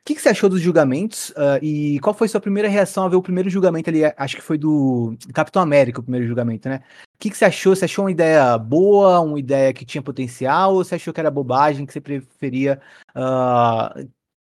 O 0.00 0.06
que, 0.10 0.14
que, 0.14 0.22
você 0.22 0.30
achou 0.30 0.48
dos 0.48 0.60
julgamentos 0.60 1.30
uh, 1.30 1.62
e 1.62 2.00
qual 2.00 2.14
foi 2.14 2.26
sua 2.26 2.40
primeira 2.40 2.68
reação 2.68 3.04
a 3.04 3.08
ver 3.08 3.16
o 3.16 3.22
primeiro 3.22 3.50
julgamento 3.50 3.90
ali? 3.90 4.00
Acho 4.16 4.36
que 4.36 4.42
foi 4.42 4.56
do 4.56 5.14
Capitão 5.32 5.60
América 5.60 6.00
o 6.00 6.02
primeiro 6.02 6.26
julgamento, 6.26 6.68
né? 6.68 6.82
O 7.14 7.18
que, 7.18 7.30
que, 7.30 7.36
você 7.36 7.44
achou? 7.44 7.76
Você 7.76 7.84
achou 7.84 8.06
uma 8.06 8.10
ideia 8.10 8.56
boa, 8.56 9.20
uma 9.20 9.38
ideia 9.38 9.74
que 9.74 9.84
tinha 9.84 10.02
potencial, 10.02 10.74
ou 10.74 10.82
você 10.82 10.94
achou 10.94 11.12
que 11.12 11.20
era 11.20 11.30
bobagem, 11.30 11.84
que 11.84 11.92
você 11.92 12.00
preferia 12.00 12.80
uh, 13.14 14.08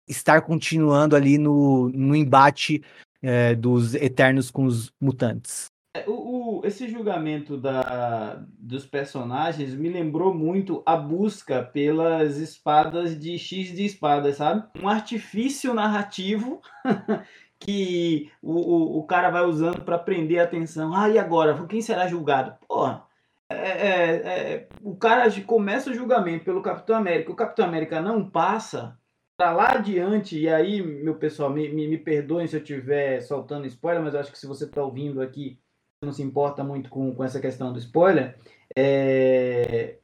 estar 0.06 0.42
continuando 0.42 1.16
ali 1.16 1.38
no, 1.38 1.90
no 1.90 2.14
embate 2.14 2.84
uh, 3.24 3.56
dos 3.56 3.96
Eternos 3.96 4.52
com 4.52 4.66
os 4.66 4.92
mutantes? 5.00 5.72
É, 5.98 6.04
o, 6.08 6.60
o, 6.60 6.66
esse 6.66 6.88
julgamento 6.88 7.58
da, 7.58 8.44
dos 8.60 8.86
personagens 8.86 9.74
me 9.74 9.90
lembrou 9.90 10.34
muito 10.34 10.84
a 10.86 10.96
busca 10.96 11.64
pelas 11.64 12.38
espadas 12.38 13.20
de 13.20 13.38
X 13.40 13.76
de 13.76 13.86
espadas, 13.86 14.36
sabe? 14.38 14.64
Um 14.82 14.88
artifício 14.88 15.74
narrativo 15.74 16.62
que 17.60 18.32
o, 18.42 18.54
o, 18.54 19.00
o, 19.00 19.04
cara 19.08 19.32
vai 19.32 19.44
usando 19.44 19.82
para 19.82 19.98
prender 19.98 20.40
a 20.40 20.44
atenção. 20.44 20.94
Ah, 20.94 21.10
e 21.10 21.18
agora? 21.18 21.66
Quem 21.66 21.82
será 21.82 22.08
julgado? 22.08 22.56
Porra, 22.68 23.04
é, 23.50 23.56
é, 23.56 24.12
é, 24.28 24.68
o 24.84 24.96
cara 24.96 25.30
começa 25.42 25.90
o 25.90 25.94
julgamento 25.96 26.46
pelo 26.46 26.62
Capitão 26.62 26.96
América. 26.96 27.32
O 27.32 27.36
Capitão 27.36 27.66
América 27.66 28.02
não 28.02 28.30
passa 28.30 29.00
para 29.36 29.52
lá 29.52 29.72
adiante. 29.72 30.38
E 30.40 30.48
aí, 30.48 30.82
meu 30.82 31.16
pessoal, 31.16 31.50
me, 31.50 31.70
me, 31.70 31.88
me 31.88 31.98
perdoem 31.98 32.46
se 32.46 32.56
eu 32.56 32.62
estiver 32.62 33.22
soltando 33.22 33.66
spoiler, 33.66 34.04
mas 34.04 34.14
acho 34.14 34.32
que 34.32 34.38
se 34.38 34.46
você 34.46 34.66
está 34.66 34.84
ouvindo 34.84 35.22
aqui 35.22 35.60
não 36.02 36.12
se 36.12 36.22
importa 36.22 36.64
muito 36.64 36.90
com, 36.90 37.14
com 37.14 37.24
essa 37.24 37.40
questão 37.40 37.74
do 37.74 37.80
spoiler, 37.80 38.38
é, 38.76 39.98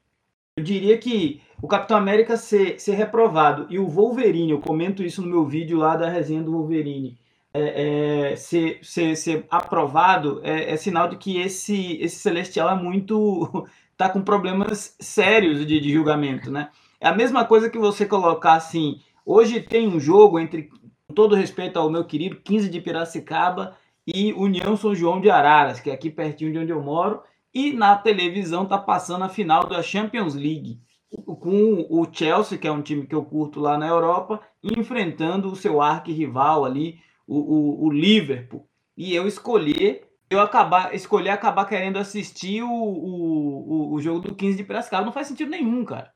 eu 0.57 0.63
diria 0.63 0.97
que 0.97 1.41
o 1.61 1.67
Capitão 1.67 1.97
América 1.97 2.35
ser, 2.35 2.79
ser 2.79 2.95
reprovado 2.95 3.67
e 3.69 3.77
o 3.77 3.87
Wolverine, 3.87 4.51
eu 4.51 4.59
comento 4.59 5.03
isso 5.03 5.21
no 5.21 5.27
meu 5.27 5.45
vídeo 5.45 5.77
lá 5.77 5.95
da 5.95 6.09
resenha 6.09 6.41
do 6.41 6.51
Wolverine, 6.51 7.17
é, 7.53 8.31
é, 8.31 8.35
ser, 8.35 8.79
ser, 8.81 9.15
ser 9.15 9.45
aprovado 9.51 10.41
é, 10.43 10.73
é, 10.73 10.77
sinal 10.77 11.07
de 11.07 11.17
que 11.17 11.39
esse, 11.39 11.97
esse 12.01 12.15
Celestial 12.15 12.69
é 12.69 12.81
muito. 12.81 13.67
tá 13.95 14.09
com 14.09 14.23
problemas 14.23 14.95
sérios 14.99 15.63
de, 15.65 15.79
de 15.79 15.93
julgamento, 15.93 16.49
né? 16.49 16.71
É 16.99 17.07
a 17.07 17.15
mesma 17.15 17.45
coisa 17.45 17.69
que 17.69 17.77
você 17.77 18.07
colocar 18.07 18.53
assim. 18.53 18.99
Hoje 19.23 19.61
tem 19.61 19.87
um 19.87 19.99
jogo 19.99 20.39
entre, 20.39 20.63
com 21.07 21.13
todo 21.13 21.35
respeito 21.35 21.77
ao 21.77 21.91
meu 21.91 22.03
querido 22.03 22.37
15 22.37 22.69
de 22.69 22.81
Piracicaba 22.81 23.77
e 24.05 24.33
União 24.33 24.75
São 24.75 24.93
João 24.93 25.21
de 25.21 25.29
Araras, 25.29 25.79
que 25.79 25.89
é 25.89 25.93
aqui 25.93 26.09
pertinho 26.09 26.51
de 26.51 26.59
onde 26.59 26.71
eu 26.71 26.81
moro, 26.81 27.21
e 27.53 27.71
na 27.71 27.95
televisão 27.95 28.65
tá 28.65 28.77
passando 28.77 29.23
a 29.23 29.29
final 29.29 29.67
da 29.67 29.81
Champions 29.81 30.35
League, 30.35 30.79
com 31.25 31.85
o 31.89 32.07
Chelsea, 32.11 32.57
que 32.57 32.67
é 32.67 32.71
um 32.71 32.81
time 32.81 33.05
que 33.05 33.13
eu 33.13 33.23
curto 33.23 33.59
lá 33.59 33.77
na 33.77 33.87
Europa, 33.87 34.41
enfrentando 34.63 35.51
o 35.51 35.55
seu 35.55 35.81
arquirrival 35.81 36.65
ali, 36.65 36.99
o, 37.27 37.37
o, 37.37 37.85
o 37.85 37.91
Liverpool. 37.91 38.67
E 38.97 39.13
eu 39.13 39.27
escolhi 39.27 40.01
eu 40.29 40.39
acabar 40.39 40.95
escolher 40.95 41.29
acabar 41.29 41.65
querendo 41.65 41.97
assistir 41.97 42.63
o, 42.63 42.71
o, 42.71 43.93
o, 43.93 44.01
jogo 44.01 44.19
do 44.19 44.35
15 44.35 44.57
de 44.57 44.63
Piracicaba 44.63 45.05
não 45.05 45.11
faz 45.11 45.27
sentido 45.27 45.51
nenhum, 45.51 45.85
cara. 45.85 46.12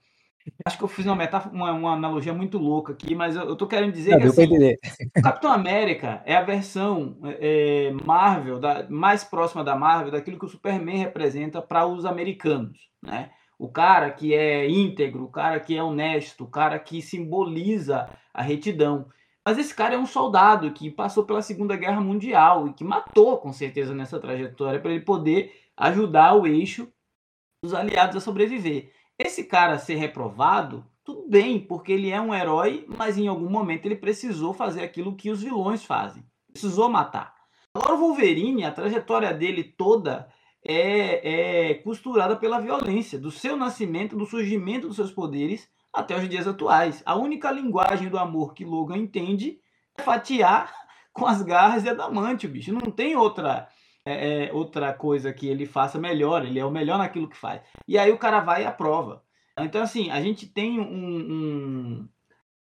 Acho 0.65 0.77
que 0.77 0.83
eu 0.83 0.87
fiz 0.87 1.05
uma, 1.05 1.15
metáfora, 1.15 1.55
uma, 1.55 1.71
uma 1.71 1.93
analogia 1.93 2.33
muito 2.33 2.57
louca 2.57 2.93
aqui, 2.93 3.15
mas 3.15 3.35
eu, 3.35 3.43
eu 3.43 3.55
tô 3.55 3.67
querendo 3.67 3.93
dizer 3.93 4.11
Não, 4.11 4.19
que 4.19 4.27
assim, 4.27 4.75
Capitão 5.21 5.51
América 5.51 6.21
é 6.25 6.35
a 6.35 6.41
versão 6.41 7.17
é, 7.39 7.91
Marvel, 8.05 8.59
da, 8.59 8.87
mais 8.89 9.23
próxima 9.23 9.63
da 9.63 9.75
Marvel, 9.75 10.11
daquilo 10.11 10.37
que 10.37 10.45
o 10.45 10.49
Superman 10.49 10.97
representa 10.97 11.61
para 11.61 11.85
os 11.85 12.05
americanos, 12.05 12.77
né? 13.01 13.31
O 13.59 13.69
cara 13.69 14.11
que 14.11 14.35
é 14.35 14.69
íntegro, 14.69 15.23
o 15.23 15.31
cara 15.31 15.59
que 15.59 15.75
é 15.75 15.83
honesto, 15.83 16.43
o 16.43 16.47
cara 16.47 16.77
que 16.77 17.01
simboliza 17.01 18.07
a 18.33 18.41
retidão. 18.41 19.07
Mas 19.43 19.57
esse 19.57 19.73
cara 19.73 19.95
é 19.95 19.97
um 19.97 20.05
soldado 20.05 20.71
que 20.71 20.91
passou 20.91 21.23
pela 21.23 21.41
Segunda 21.41 21.75
Guerra 21.75 22.01
Mundial 22.01 22.67
e 22.67 22.73
que 22.73 22.83
matou, 22.83 23.37
com 23.37 23.51
certeza, 23.51 23.95
nessa 23.95 24.19
trajetória 24.19 24.79
para 24.79 24.91
ele 24.91 25.03
poder 25.03 25.53
ajudar 25.75 26.33
o 26.33 26.45
eixo 26.45 26.91
dos 27.63 27.73
aliados 27.73 28.15
a 28.15 28.19
sobreviver. 28.19 28.91
Esse 29.19 29.43
cara 29.43 29.79
ser 29.79 29.95
reprovado, 29.95 30.85
tudo 31.03 31.27
bem, 31.27 31.59
porque 31.59 31.91
ele 31.91 32.11
é 32.11 32.21
um 32.21 32.35
herói, 32.35 32.85
mas 32.87 33.17
em 33.17 33.27
algum 33.27 33.49
momento 33.49 33.85
ele 33.85 33.95
precisou 33.95 34.53
fazer 34.53 34.83
aquilo 34.83 35.15
que 35.15 35.31
os 35.31 35.41
vilões 35.41 35.83
fazem. 35.83 36.23
Precisou 36.51 36.89
matar. 36.89 37.33
Agora 37.73 37.95
o 37.95 37.97
Wolverine, 37.97 38.63
a 38.63 38.71
trajetória 38.71 39.33
dele 39.33 39.63
toda 39.63 40.29
é, 40.63 41.69
é 41.69 41.73
costurada 41.75 42.35
pela 42.35 42.59
violência, 42.59 43.17
do 43.17 43.31
seu 43.31 43.55
nascimento, 43.55 44.17
do 44.17 44.25
surgimento 44.25 44.87
dos 44.87 44.95
seus 44.95 45.11
poderes 45.11 45.69
até 45.91 46.15
os 46.15 46.27
dias 46.29 46.47
atuais. 46.47 47.01
A 47.05 47.15
única 47.15 47.49
linguagem 47.49 48.09
do 48.09 48.17
amor 48.17 48.53
que 48.53 48.65
Logan 48.65 48.97
entende 48.97 49.59
é 49.97 50.01
fatiar 50.01 50.71
com 51.11 51.25
as 51.25 51.41
garras 51.41 51.83
de 51.83 51.89
adamante, 51.89 52.47
bicho. 52.47 52.71
Não 52.71 52.91
tem 52.91 53.15
outra 53.15 53.67
é, 54.07 54.45
é, 54.45 54.53
outra 54.53 54.93
coisa 54.93 55.33
que 55.33 55.47
ele 55.47 55.65
faça 55.65 55.99
melhor, 55.99 56.45
ele 56.45 56.59
é 56.59 56.65
o 56.65 56.71
melhor 56.71 56.97
naquilo 56.97 57.29
que 57.29 57.35
faz. 57.35 57.61
E 57.87 57.97
aí 57.97 58.11
o 58.11 58.17
cara 58.17 58.39
vai 58.39 58.63
e 58.63 58.65
aprova. 58.65 59.21
Então, 59.59 59.81
assim, 59.81 60.09
a 60.11 60.21
gente 60.21 60.45
tem 60.47 60.79
um, 60.79 60.85
um 60.85 62.07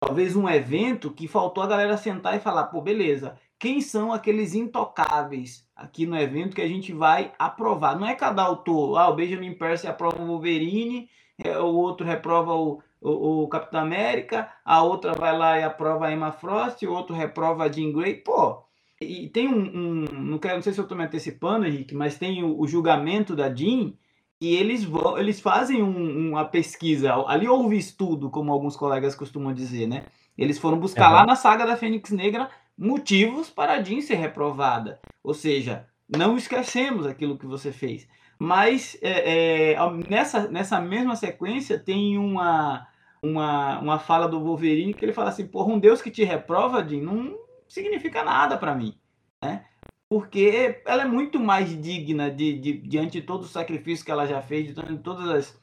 talvez 0.00 0.36
um 0.36 0.48
evento 0.48 1.10
que 1.10 1.28
faltou 1.28 1.62
a 1.62 1.66
galera 1.66 1.96
sentar 1.96 2.36
e 2.36 2.40
falar, 2.40 2.64
pô, 2.64 2.80
beleza, 2.80 3.38
quem 3.58 3.80
são 3.80 4.12
aqueles 4.12 4.54
intocáveis 4.54 5.66
aqui 5.74 6.06
no 6.06 6.16
evento 6.16 6.54
que 6.54 6.62
a 6.62 6.68
gente 6.68 6.92
vai 6.92 7.32
aprovar? 7.38 7.98
Não 7.98 8.06
é 8.06 8.14
cada 8.14 8.42
autor, 8.42 8.98
ah, 8.98 9.08
o 9.08 9.14
Benjamin 9.14 9.54
Percy 9.54 9.86
aprova 9.86 10.22
o 10.22 10.26
Wolverine, 10.26 11.08
é, 11.42 11.58
o 11.58 11.74
outro 11.74 12.06
reprova 12.06 12.54
o, 12.54 12.82
o, 13.00 13.42
o, 13.42 13.48
Capitão 13.48 13.80
América, 13.80 14.50
a 14.64 14.82
outra 14.82 15.12
vai 15.14 15.36
lá 15.36 15.58
e 15.58 15.62
aprova 15.62 16.06
a 16.06 16.12
Emma 16.12 16.32
Frost, 16.32 16.82
o 16.86 16.92
outro 16.92 17.14
reprova 17.14 17.64
a 17.64 17.72
Jean 17.72 17.92
Grey. 17.92 18.14
Pô, 18.16 18.64
e 19.00 19.28
tem 19.28 19.48
um, 19.48 19.60
um, 19.60 20.04
não 20.12 20.38
quero, 20.38 20.54
não 20.54 20.62
sei 20.62 20.72
se 20.72 20.78
eu 20.78 20.84
estou 20.84 20.96
me 20.96 21.04
antecipando, 21.04 21.66
Henrique, 21.66 21.94
mas 21.94 22.18
tem 22.18 22.42
o, 22.42 22.58
o, 22.58 22.66
julgamento 22.66 23.34
da 23.34 23.52
Jean 23.52 23.92
e 24.40 24.54
eles 24.54 24.84
vão, 24.84 25.18
eles 25.18 25.40
fazem 25.40 25.82
um, 25.82 26.30
uma 26.30 26.44
pesquisa, 26.44 27.14
ali 27.26 27.48
houve 27.48 27.76
estudo, 27.76 28.30
como 28.30 28.52
alguns 28.52 28.76
colegas 28.76 29.14
costumam 29.14 29.52
dizer, 29.52 29.86
né? 29.86 30.04
Eles 30.36 30.58
foram 30.58 30.78
buscar 30.78 31.08
uhum. 31.08 31.14
lá 31.14 31.26
na 31.26 31.36
saga 31.36 31.66
da 31.66 31.76
Fênix 31.76 32.10
Negra 32.10 32.50
motivos 32.76 33.50
para 33.50 33.74
a 33.74 33.82
Jean 33.82 34.00
ser 34.00 34.16
reprovada. 34.16 35.00
Ou 35.22 35.32
seja, 35.32 35.86
não 36.08 36.36
esquecemos 36.36 37.06
aquilo 37.06 37.38
que 37.38 37.46
você 37.46 37.72
fez. 37.72 38.08
Mas 38.38 38.98
é, 39.00 39.72
é, 39.72 39.76
nessa, 40.08 40.48
nessa 40.48 40.80
mesma 40.80 41.14
sequência 41.14 41.78
tem 41.78 42.18
uma, 42.18 42.86
uma, 43.22 43.78
uma 43.78 43.98
fala 43.98 44.28
do 44.28 44.40
Wolverine 44.40 44.92
que 44.92 45.04
ele 45.04 45.12
fala 45.12 45.28
assim, 45.28 45.46
porra, 45.46 45.72
um 45.72 45.78
Deus 45.78 46.02
que 46.02 46.10
te 46.10 46.24
reprova, 46.24 46.86
Jean, 46.86 47.02
não, 47.02 47.36
significa 47.68 48.22
nada 48.24 48.56
para 48.56 48.74
mim, 48.74 48.98
né? 49.42 49.66
Porque 50.08 50.80
ela 50.86 51.02
é 51.02 51.06
muito 51.06 51.40
mais 51.40 51.70
digna 51.80 52.30
de, 52.30 52.58
de, 52.58 52.72
diante 52.78 53.20
de 53.20 53.26
todo 53.26 53.42
o 53.42 53.48
sacrifício 53.48 54.04
que 54.04 54.10
ela 54.10 54.26
já 54.26 54.40
fez, 54.40 54.74
de 54.74 54.98
todos 54.98 55.56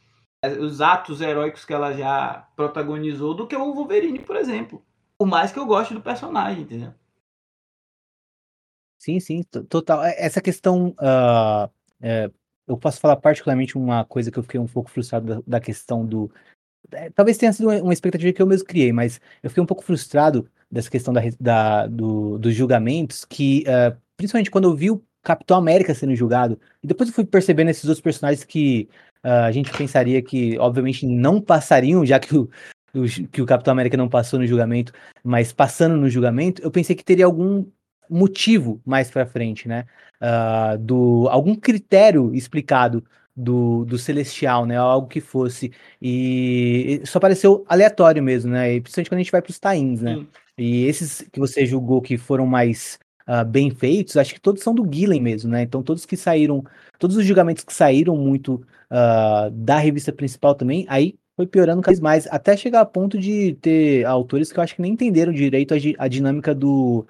os 0.60 0.82
atos 0.82 1.22
heróicos 1.22 1.64
que 1.64 1.74
ela 1.74 1.94
já 1.94 2.50
protagonizou, 2.56 3.34
do 3.34 3.48
que 3.48 3.56
o 3.56 3.74
Wolverine, 3.74 4.20
por 4.20 4.36
exemplo. 4.36 4.84
Por 5.18 5.28
mais 5.28 5.52
que 5.52 5.60
eu 5.60 5.66
goste 5.66 5.94
do 5.94 6.02
personagem, 6.02 6.64
entendeu? 6.64 6.94
Sim, 8.98 9.20
sim, 9.20 9.44
total. 9.44 10.04
É, 10.04 10.16
essa 10.18 10.42
questão. 10.42 10.90
Uh, 10.90 11.72
é, 12.02 12.30
eu 12.68 12.78
posso 12.78 13.00
falar 13.00 13.16
particularmente 13.16 13.78
uma 13.78 14.06
coisa 14.06 14.32
que 14.32 14.38
eu 14.38 14.44
fiquei 14.44 14.60
um 14.60 14.68
pouco 14.68 14.92
frustrado 14.92 15.26
da, 15.26 15.42
da 15.48 15.60
questão 15.60 16.06
do. 16.06 16.32
É, 16.92 17.10
talvez 17.10 17.38
tenha 17.38 17.52
sido 17.52 17.70
uma 17.70 17.94
expectativa 17.94 18.32
que 18.32 18.42
eu 18.42 18.48
mesmo 18.48 18.68
criei, 18.68 18.92
mas 18.92 19.20
eu 19.42 19.50
fiquei 19.50 19.64
um 19.64 19.66
pouco 19.68 19.84
frustrado 19.84 20.48
dessa 20.72 20.90
questão 20.90 21.14
da, 21.14 21.22
da 21.40 21.88
do, 21.88 22.38
dos 22.38 22.56
julgamentos, 22.56 23.26
que 23.26 23.64
uh, 23.68 23.96
principalmente 24.18 24.52
quando 24.52 24.66
eu 24.66 24.76
vi 24.76 24.92
o 24.92 25.04
Capitão 25.24 25.58
América 25.58 25.94
sendo 25.94 26.16
julgado, 26.16 26.60
e 26.82 26.88
depois 26.88 27.10
eu 27.10 27.16
fui 27.16 27.26
percebendo 27.26 27.70
esses 27.70 27.86
outros 27.86 28.02
personagens 28.02 28.44
que 28.44 28.90
uh, 29.24 29.46
a 29.46 29.52
gente 29.52 29.72
pensaria 29.72 30.22
que, 30.22 30.58
obviamente, 30.60 31.06
não 31.06 31.42
passariam, 31.42 32.06
já 32.06 32.20
que 32.20 32.36
o, 32.36 32.50
o, 32.94 33.04
que 33.32 33.42
o 33.42 33.46
Capitão 33.46 33.72
América 33.72 33.98
não 33.98 34.10
passou 34.10 34.40
no 34.40 34.48
julgamento, 34.48 34.94
mas 35.24 35.52
passando 35.52 35.96
no 35.96 36.10
julgamento, 36.10 36.62
eu 36.62 36.72
pensei 36.72 36.96
que 36.96 37.04
teria 37.04 37.26
algum 37.26 37.66
motivo 38.10 38.82
mais 38.86 39.10
para 39.10 39.26
frente, 39.26 39.68
né? 39.68 39.86
Uh, 40.22 40.78
do 40.78 41.28
algum 41.30 41.56
critério 41.56 42.34
explicado 42.36 43.04
do, 43.36 43.86
do 43.86 43.98
Celestial, 43.98 44.66
né? 44.66 44.76
Algo 44.78 45.08
que 45.08 45.22
fosse. 45.22 45.72
E 46.02 47.02
só 47.06 47.20
pareceu 47.20 47.66
aleatório 47.68 48.22
mesmo, 48.22 48.52
né? 48.52 48.76
E 48.76 48.82
principalmente 48.82 49.10
quando 49.10 49.20
a 49.20 49.24
gente 49.24 49.32
vai 49.32 49.42
para 49.42 49.52
os 49.52 49.60
tains, 49.60 50.02
né? 50.02 50.16
Sim. 50.16 50.28
E 50.58 50.86
esses 50.86 51.22
que 51.32 51.40
você 51.40 51.66
julgou 51.66 52.02
que 52.02 52.18
foram 52.18 52.46
mais 52.46 53.00
uh, 53.28 53.46
bem 53.46 53.70
feitos, 53.72 54.18
acho 54.18 54.34
que 54.34 54.42
todos 54.42 54.64
são 54.64 54.74
do 54.74 54.88
Gillen 54.92 55.22
mesmo, 55.22 55.50
né? 55.50 55.64
Então 55.64 55.82
todos 55.82 56.06
que 56.06 56.18
saíram, 56.18 56.64
todos 57.00 57.16
os 57.18 57.26
julgamentos 57.26 57.64
que 57.64 57.74
saíram 57.74 58.16
muito 58.16 58.56
uh, 58.92 59.50
da 59.52 59.78
revista 59.78 60.12
principal 60.12 60.56
também, 60.56 60.86
aí 60.90 61.16
foi 61.36 61.48
piorando 61.48 61.82
cada 61.82 61.92
vez 61.92 62.00
mais, 62.00 62.28
até 62.28 62.56
chegar 62.56 62.82
a 62.82 62.86
ponto 62.86 63.18
de 63.18 63.54
ter 63.62 64.06
autores 64.06 64.52
que 64.52 64.60
eu 64.60 64.64
acho 64.64 64.76
que 64.76 64.82
nem 64.82 64.94
entenderam 64.94 65.32
direito 65.34 65.74
a, 65.74 65.78
a 65.98 66.08
dinâmica 66.08 66.54
do, 66.54 67.08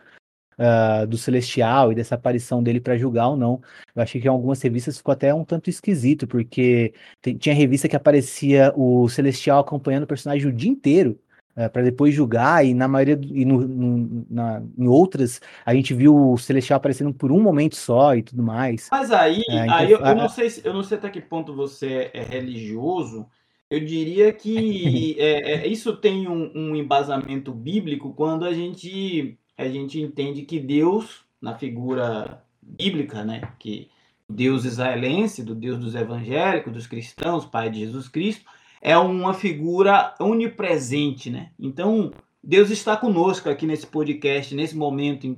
uh, 0.57 1.07
do 1.07 1.17
Celestial 1.17 1.91
e 1.91 1.95
dessa 1.95 2.15
aparição 2.15 2.61
dele 2.61 2.79
para 2.79 2.97
julgar 2.97 3.29
ou 3.29 3.37
não. 3.37 3.61
Eu 3.95 4.01
achei 4.01 4.21
que 4.21 4.27
em 4.27 4.29
algumas 4.29 4.61
revistas 4.61 4.97
ficou 4.97 5.11
até 5.11 5.33
um 5.33 5.43
tanto 5.43 5.69
esquisito, 5.69 6.27
porque 6.27 6.93
tinha 7.39 7.55
revista 7.55 7.89
que 7.89 7.95
aparecia 7.95 8.71
o 8.75 9.09
Celestial 9.09 9.59
acompanhando 9.59 10.03
o 10.03 10.07
personagem 10.07 10.47
o 10.47 10.53
dia 10.53 10.69
inteiro. 10.69 11.19
É, 11.55 11.67
para 11.67 11.81
depois 11.81 12.13
julgar, 12.13 12.65
e 12.65 12.73
na 12.73 12.87
maioria, 12.87 13.19
e 13.31 13.45
no, 13.45 13.61
no, 13.61 14.25
na, 14.29 14.61
em 14.77 14.87
outras, 14.87 15.41
a 15.65 15.73
gente 15.73 15.93
viu 15.93 16.31
o 16.31 16.37
Celestial 16.37 16.77
aparecendo 16.77 17.13
por 17.13 17.31
um 17.31 17.41
momento 17.41 17.75
só 17.75 18.15
e 18.15 18.23
tudo 18.23 18.41
mais. 18.41 18.87
Mas 18.91 19.11
aí, 19.11 19.41
é, 19.49 19.63
então, 19.65 19.75
aí 19.75 19.91
eu, 19.91 19.99
eu, 19.99 20.15
não 20.15 20.29
sei 20.29 20.49
se, 20.49 20.65
eu 20.65 20.73
não 20.73 20.83
sei 20.83 20.97
até 20.97 21.09
que 21.09 21.21
ponto 21.21 21.53
você 21.53 22.09
é 22.13 22.23
religioso, 22.23 23.27
eu 23.69 23.79
diria 23.79 24.33
que 24.33 25.15
é, 25.19 25.53
é, 25.53 25.67
isso 25.67 25.95
tem 25.95 26.27
um, 26.27 26.51
um, 26.53 26.75
embasamento 26.75 27.53
bíblico 27.53 28.13
quando 28.13 28.45
a 28.45 28.53
gente, 28.53 29.37
a 29.57 29.67
gente 29.67 29.99
entende 29.99 30.43
que 30.43 30.59
Deus, 30.59 31.23
na 31.41 31.57
figura 31.57 32.43
bíblica, 32.61 33.23
né, 33.23 33.41
que 33.59 33.89
Deus 34.29 34.63
israelense, 34.65 35.43
do 35.43 35.53
Deus 35.53 35.77
dos 35.77 35.95
evangélicos, 35.95 36.71
dos 36.71 36.87
cristãos, 36.87 37.45
Pai 37.45 37.69
de 37.69 37.79
Jesus 37.79 38.07
Cristo, 38.07 38.45
é 38.81 38.97
uma 38.97 39.33
figura 39.33 40.15
onipresente, 40.19 41.29
né? 41.29 41.51
Então, 41.59 42.11
Deus 42.43 42.71
está 42.71 42.97
conosco 42.97 43.49
aqui 43.49 43.67
nesse 43.67 43.85
podcast, 43.85 44.55
nesse 44.55 44.75
momento. 44.75 45.37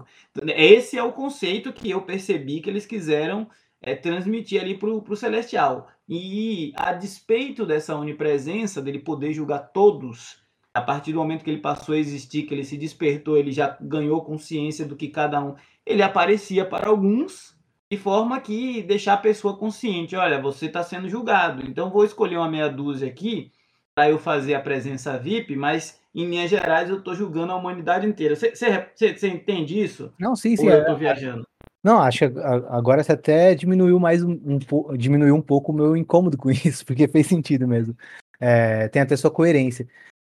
Esse 0.56 0.98
é 0.98 1.04
o 1.04 1.12
conceito 1.12 1.74
que 1.74 1.90
eu 1.90 2.02
percebi 2.02 2.62
que 2.62 2.70
eles 2.70 2.86
quiseram 2.86 3.50
é, 3.82 3.94
transmitir 3.94 4.62
ali 4.62 4.78
para 4.78 4.90
o 4.90 5.16
celestial. 5.16 5.90
E 6.08 6.72
a 6.76 6.94
despeito 6.94 7.66
dessa 7.66 7.96
onipresença, 7.96 8.82
dele 8.82 9.00
poder 9.00 9.34
julgar 9.34 9.60
todos, 9.74 10.42
a 10.74 10.82
partir 10.82 11.12
do 11.12 11.20
momento 11.20 11.44
que 11.44 11.50
ele 11.50 11.62
passou 11.62 11.94
a 11.94 12.00
existir, 12.00 12.44
que 12.44 12.54
ele 12.54 12.64
se 12.64 12.78
despertou, 12.78 13.38
ele 13.38 13.52
já 13.52 13.78
ganhou 13.80 14.24
consciência 14.24 14.86
do 14.86 14.96
que 14.96 15.10
cada 15.10 15.44
um. 15.44 15.56
Ele 15.86 16.02
aparecia 16.02 16.66
para 16.66 16.88
alguns 16.88 17.53
de 17.94 17.98
forma 17.98 18.42
que 18.42 18.82
deixar 18.82 19.14
a 19.14 19.18
pessoa 19.18 19.56
consciente, 19.56 20.16
olha, 20.16 20.42
você 20.42 20.66
está 20.66 20.82
sendo 20.82 21.08
julgado, 21.08 21.64
então 21.70 21.92
vou 21.92 22.04
escolher 22.04 22.38
uma 22.38 22.50
meia 22.50 22.68
dúzia 22.68 23.08
aqui 23.08 23.52
para 23.94 24.10
eu 24.10 24.18
fazer 24.18 24.56
a 24.56 24.60
presença 24.60 25.16
VIP, 25.20 25.56
mas 25.56 26.02
em 26.16 26.26
linhas 26.26 26.50
gerais 26.50 26.90
eu 26.90 26.98
estou 26.98 27.14
julgando 27.14 27.52
a 27.52 27.56
humanidade 27.56 28.08
inteira. 28.08 28.36
Você 28.36 29.28
entende 29.28 29.80
isso? 29.80 30.12
Não, 30.20 30.36
sim, 30.36 30.56
sim. 30.56 30.66
Ou 30.66 30.72
eu 30.72 30.80
estou 30.80 30.98
viajando. 30.98 31.44
Não, 31.84 32.02
acho 32.02 32.18
que 32.18 32.40
agora 32.70 33.04
você 33.04 33.12
até 33.12 33.54
diminuiu 33.54 34.00
mais 34.00 34.24
um, 34.24 34.32
um, 34.32 34.98
diminuiu 34.98 35.36
um 35.36 35.42
pouco 35.42 35.72
o 35.72 35.76
meu 35.76 35.96
incômodo 35.96 36.36
com 36.36 36.50
isso, 36.50 36.84
porque 36.84 37.08
fez 37.08 37.28
sentido 37.28 37.68
mesmo. 37.68 37.96
É, 38.40 38.88
tem 38.88 39.04
até 39.04 39.16
sua 39.16 39.30
coerência. 39.30 39.88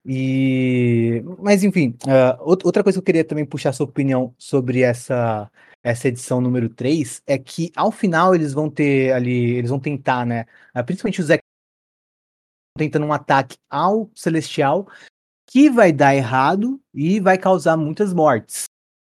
E, 0.06 1.24
mas 1.40 1.64
enfim, 1.64 1.98
uh, 2.04 2.40
outra 2.40 2.84
coisa 2.84 2.98
que 2.98 3.02
eu 3.02 3.06
queria 3.06 3.26
também 3.26 3.46
puxar 3.46 3.74
sua 3.74 3.88
opinião 3.88 4.36
sobre 4.38 4.82
essa 4.82 5.50
essa 5.84 6.08
edição 6.08 6.42
número 6.42 6.70
3 6.70 7.22
é 7.26 7.38
que 7.38 7.72
ao 7.76 7.92
final 7.92 8.36
eles 8.36 8.54
vão 8.54 8.70
ter 8.70 9.14
ali, 9.14 9.56
eles 9.56 9.70
vão 9.70 9.80
tentar, 9.80 10.26
né? 10.26 10.46
Ah, 10.74 10.84
principalmente 10.84 11.22
o 11.22 11.24
Zé 11.24 11.40
tentando 12.78 13.06
um 13.06 13.14
ataque 13.14 13.58
ao 13.70 14.10
Celestial 14.14 14.88
que 15.50 15.70
vai 15.70 15.92
dar 15.92 16.14
errado 16.16 16.80
e 16.94 17.20
vai 17.20 17.38
causar 17.38 17.78
muitas 17.78 18.14
mortes. 18.14 18.66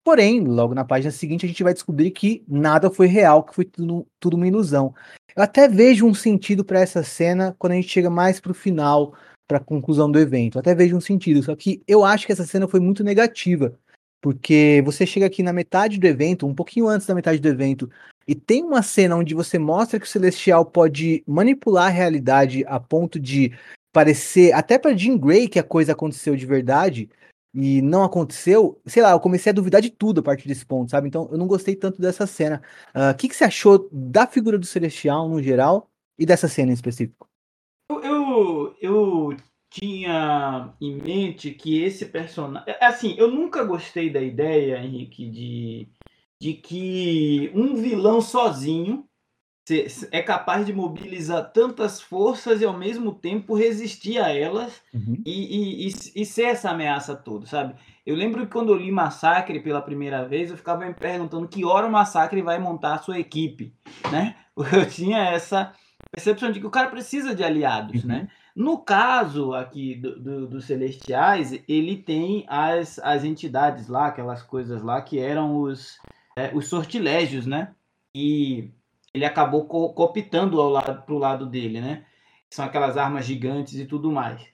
Porém, 0.04 0.40
logo 0.40 0.74
na 0.74 0.84
página 0.84 1.10
seguinte 1.10 1.44
a 1.44 1.48
gente 1.48 1.62
vai 1.62 1.74
descobrir 1.74 2.10
que 2.10 2.44
nada 2.46 2.90
foi 2.90 3.06
real, 3.06 3.42
que 3.42 3.54
foi 3.54 3.64
tudo, 3.64 4.06
tudo 4.20 4.36
uma 4.36 4.46
ilusão. 4.46 4.94
Eu 5.34 5.42
até 5.42 5.68
vejo 5.68 6.06
um 6.06 6.14
sentido 6.14 6.64
para 6.64 6.80
essa 6.80 7.02
cena 7.02 7.54
quando 7.58 7.72
a 7.72 7.76
gente 7.76 7.88
chega 7.88 8.10
mais 8.10 8.40
para 8.40 8.52
o 8.52 8.54
final, 8.54 9.14
para 9.46 9.58
a 9.58 9.64
conclusão 9.64 10.10
do 10.10 10.18
evento. 10.18 10.56
Eu 10.56 10.60
até 10.60 10.74
vejo 10.74 10.96
um 10.96 11.00
sentido, 11.00 11.42
só 11.42 11.54
que 11.56 11.82
eu 11.86 12.04
acho 12.04 12.26
que 12.26 12.32
essa 12.32 12.46
cena 12.46 12.68
foi 12.68 12.80
muito 12.80 13.02
negativa 13.02 13.78
porque 14.20 14.82
você 14.84 15.06
chega 15.06 15.26
aqui 15.26 15.42
na 15.42 15.52
metade 15.52 15.98
do 15.98 16.06
evento, 16.06 16.46
um 16.46 16.54
pouquinho 16.54 16.88
antes 16.88 17.06
da 17.06 17.14
metade 17.14 17.38
do 17.38 17.48
evento, 17.48 17.90
e 18.26 18.34
tem 18.34 18.62
uma 18.62 18.82
cena 18.82 19.16
onde 19.16 19.34
você 19.34 19.58
mostra 19.58 19.98
que 19.98 20.06
o 20.06 20.08
Celestial 20.08 20.64
pode 20.64 21.22
manipular 21.26 21.86
a 21.86 21.90
realidade 21.90 22.64
a 22.66 22.78
ponto 22.78 23.18
de 23.18 23.52
parecer, 23.92 24.52
até 24.52 24.78
para 24.78 24.96
Jean 24.96 25.16
Grey, 25.16 25.48
que 25.48 25.58
a 25.58 25.62
coisa 25.62 25.92
aconteceu 25.92 26.36
de 26.36 26.44
verdade, 26.44 27.08
e 27.54 27.80
não 27.80 28.04
aconteceu, 28.04 28.80
sei 28.86 29.02
lá, 29.02 29.12
eu 29.12 29.20
comecei 29.20 29.50
a 29.50 29.54
duvidar 29.54 29.80
de 29.80 29.90
tudo 29.90 30.20
a 30.20 30.22
partir 30.22 30.46
desse 30.46 30.66
ponto, 30.66 30.90
sabe? 30.90 31.08
Então 31.08 31.28
eu 31.32 31.38
não 31.38 31.46
gostei 31.46 31.74
tanto 31.74 32.00
dessa 32.00 32.26
cena. 32.26 32.62
O 32.94 33.10
uh, 33.10 33.16
que, 33.16 33.28
que 33.28 33.34
você 33.34 33.44
achou 33.44 33.88
da 33.90 34.26
figura 34.26 34.58
do 34.58 34.66
Celestial 34.66 35.28
no 35.28 35.42
geral 35.42 35.88
e 36.18 36.26
dessa 36.26 36.46
cena 36.46 36.70
em 36.70 36.74
específico? 36.74 37.26
Eu, 37.90 38.04
eu, 38.04 38.76
eu 38.82 39.36
tinha 39.70 40.74
em 40.80 40.96
mente 40.96 41.50
que 41.50 41.82
esse 41.82 42.06
personagem. 42.06 42.72
É, 42.72 42.84
assim, 42.84 43.14
eu 43.18 43.28
nunca 43.28 43.64
gostei 43.64 44.10
da 44.10 44.20
ideia, 44.20 44.82
Henrique, 44.82 45.28
de, 45.28 45.88
de 46.40 46.54
que 46.54 47.50
um 47.54 47.74
vilão 47.74 48.20
sozinho 48.20 49.08
é 50.10 50.22
capaz 50.22 50.64
de 50.64 50.72
mobilizar 50.72 51.52
tantas 51.52 52.00
forças 52.00 52.60
e 52.60 52.64
ao 52.64 52.76
mesmo 52.76 53.12
tempo 53.12 53.54
resistir 53.54 54.18
a 54.18 54.34
elas 54.34 54.80
uhum. 54.94 55.22
e, 55.26 55.86
e, 55.86 55.88
e, 55.88 56.22
e, 56.22 56.24
ser 56.24 56.44
essa 56.44 56.70
ameaça 56.70 57.14
toda, 57.14 57.44
sabe? 57.44 57.74
Eu 58.06 58.16
lembro 58.16 58.46
que 58.46 58.52
quando 58.52 58.72
eu 58.72 58.76
li 58.76 58.90
Massacre 58.90 59.60
pela 59.60 59.82
primeira 59.82 60.26
vez, 60.26 60.50
eu 60.50 60.56
ficava 60.56 60.86
me 60.86 60.94
perguntando 60.94 61.46
que 61.46 61.64
hora 61.64 61.86
o 61.86 61.92
Massacre 61.92 62.40
vai 62.40 62.58
montar 62.58 62.94
a 62.94 62.98
sua 62.98 63.18
equipe, 63.18 63.74
né? 64.10 64.36
Eu 64.72 64.88
tinha 64.88 65.18
essa 65.18 65.72
percepção 66.10 66.50
de 66.50 66.58
que 66.58 66.66
o 66.66 66.70
cara 66.70 66.88
precisa 66.88 67.32
de 67.32 67.44
aliados, 67.44 68.02
uhum. 68.02 68.08
né? 68.08 68.28
No 68.58 68.76
caso 68.76 69.54
aqui 69.54 69.94
dos 69.94 70.20
do, 70.20 70.48
do 70.48 70.60
Celestiais, 70.60 71.62
ele 71.68 71.96
tem 71.96 72.44
as, 72.48 72.98
as 72.98 73.22
entidades 73.22 73.86
lá, 73.86 74.08
aquelas 74.08 74.42
coisas 74.42 74.82
lá 74.82 75.00
que 75.00 75.16
eram 75.16 75.60
os, 75.60 75.96
é, 76.36 76.50
os 76.52 76.66
sortilégios, 76.66 77.46
né? 77.46 77.72
E 78.12 78.68
ele 79.14 79.24
acabou 79.24 79.66
co 79.66 79.92
cooptando 79.92 80.60
ao 80.60 80.70
lado, 80.70 81.02
pro 81.02 81.18
lado 81.18 81.46
dele, 81.46 81.80
né? 81.80 82.04
São 82.50 82.64
aquelas 82.64 82.96
armas 82.96 83.24
gigantes 83.24 83.74
e 83.74 83.86
tudo 83.86 84.10
mais. 84.10 84.44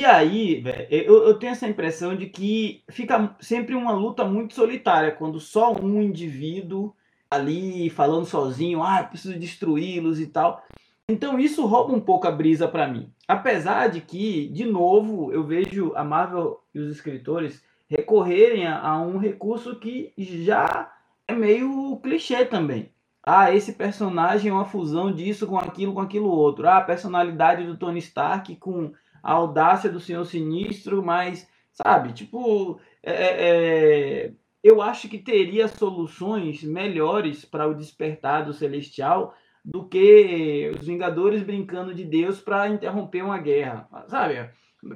E 0.00 0.06
aí, 0.06 0.58
véio, 0.62 0.88
eu, 0.90 1.24
eu 1.24 1.38
tenho 1.38 1.52
essa 1.52 1.68
impressão 1.68 2.16
de 2.16 2.30
que 2.30 2.82
fica 2.88 3.36
sempre 3.38 3.74
uma 3.74 3.92
luta 3.92 4.24
muito 4.24 4.54
solitária, 4.54 5.12
quando 5.12 5.38
só 5.38 5.74
um 5.74 6.00
indivíduo 6.00 6.96
ali 7.30 7.90
falando 7.90 8.24
sozinho, 8.24 8.82
ah, 8.82 9.04
preciso 9.04 9.38
destruí-los 9.38 10.20
e 10.20 10.26
tal. 10.26 10.64
Então 11.08 11.38
isso 11.38 11.66
rouba 11.66 11.92
um 11.92 12.00
pouco 12.00 12.26
a 12.26 12.30
brisa 12.30 12.66
para 12.66 12.88
mim. 12.88 13.12
Apesar 13.32 13.88
de 13.88 14.02
que, 14.02 14.46
de 14.48 14.66
novo, 14.66 15.32
eu 15.32 15.42
vejo 15.42 15.94
a 15.96 16.04
Marvel 16.04 16.60
e 16.74 16.78
os 16.78 16.94
escritores 16.94 17.64
recorrerem 17.88 18.66
a, 18.66 18.78
a 18.78 19.00
um 19.00 19.16
recurso 19.16 19.74
que 19.76 20.12
já 20.18 20.92
é 21.26 21.32
meio 21.32 21.98
clichê 22.02 22.44
também. 22.44 22.92
Ah, 23.22 23.50
esse 23.50 23.72
personagem 23.72 24.50
é 24.50 24.52
uma 24.52 24.66
fusão 24.66 25.10
disso 25.10 25.46
com 25.46 25.56
aquilo, 25.56 25.94
com 25.94 26.02
aquilo 26.02 26.28
outro. 26.28 26.68
Ah, 26.68 26.76
a 26.76 26.82
personalidade 26.82 27.64
do 27.64 27.74
Tony 27.74 28.00
Stark 28.00 28.54
com 28.56 28.92
a 29.22 29.32
audácia 29.32 29.88
do 29.88 29.98
Senhor 29.98 30.26
Sinistro, 30.26 31.02
mas, 31.02 31.48
sabe, 31.72 32.12
tipo, 32.12 32.78
é, 33.02 33.12
é, 33.12 34.26
é 34.26 34.32
eu 34.62 34.82
acho 34.82 35.08
que 35.08 35.16
teria 35.16 35.68
soluções 35.68 36.62
melhores 36.62 37.46
para 37.46 37.66
o 37.66 37.74
despertar 37.74 38.44
do 38.44 38.52
Celestial 38.52 39.34
do 39.64 39.86
que 39.86 40.72
os 40.74 40.86
Vingadores 40.86 41.42
brincando 41.42 41.94
de 41.94 42.04
Deus 42.04 42.40
para 42.40 42.68
interromper 42.68 43.22
uma 43.22 43.38
guerra. 43.38 43.88
Sabe? 44.08 44.50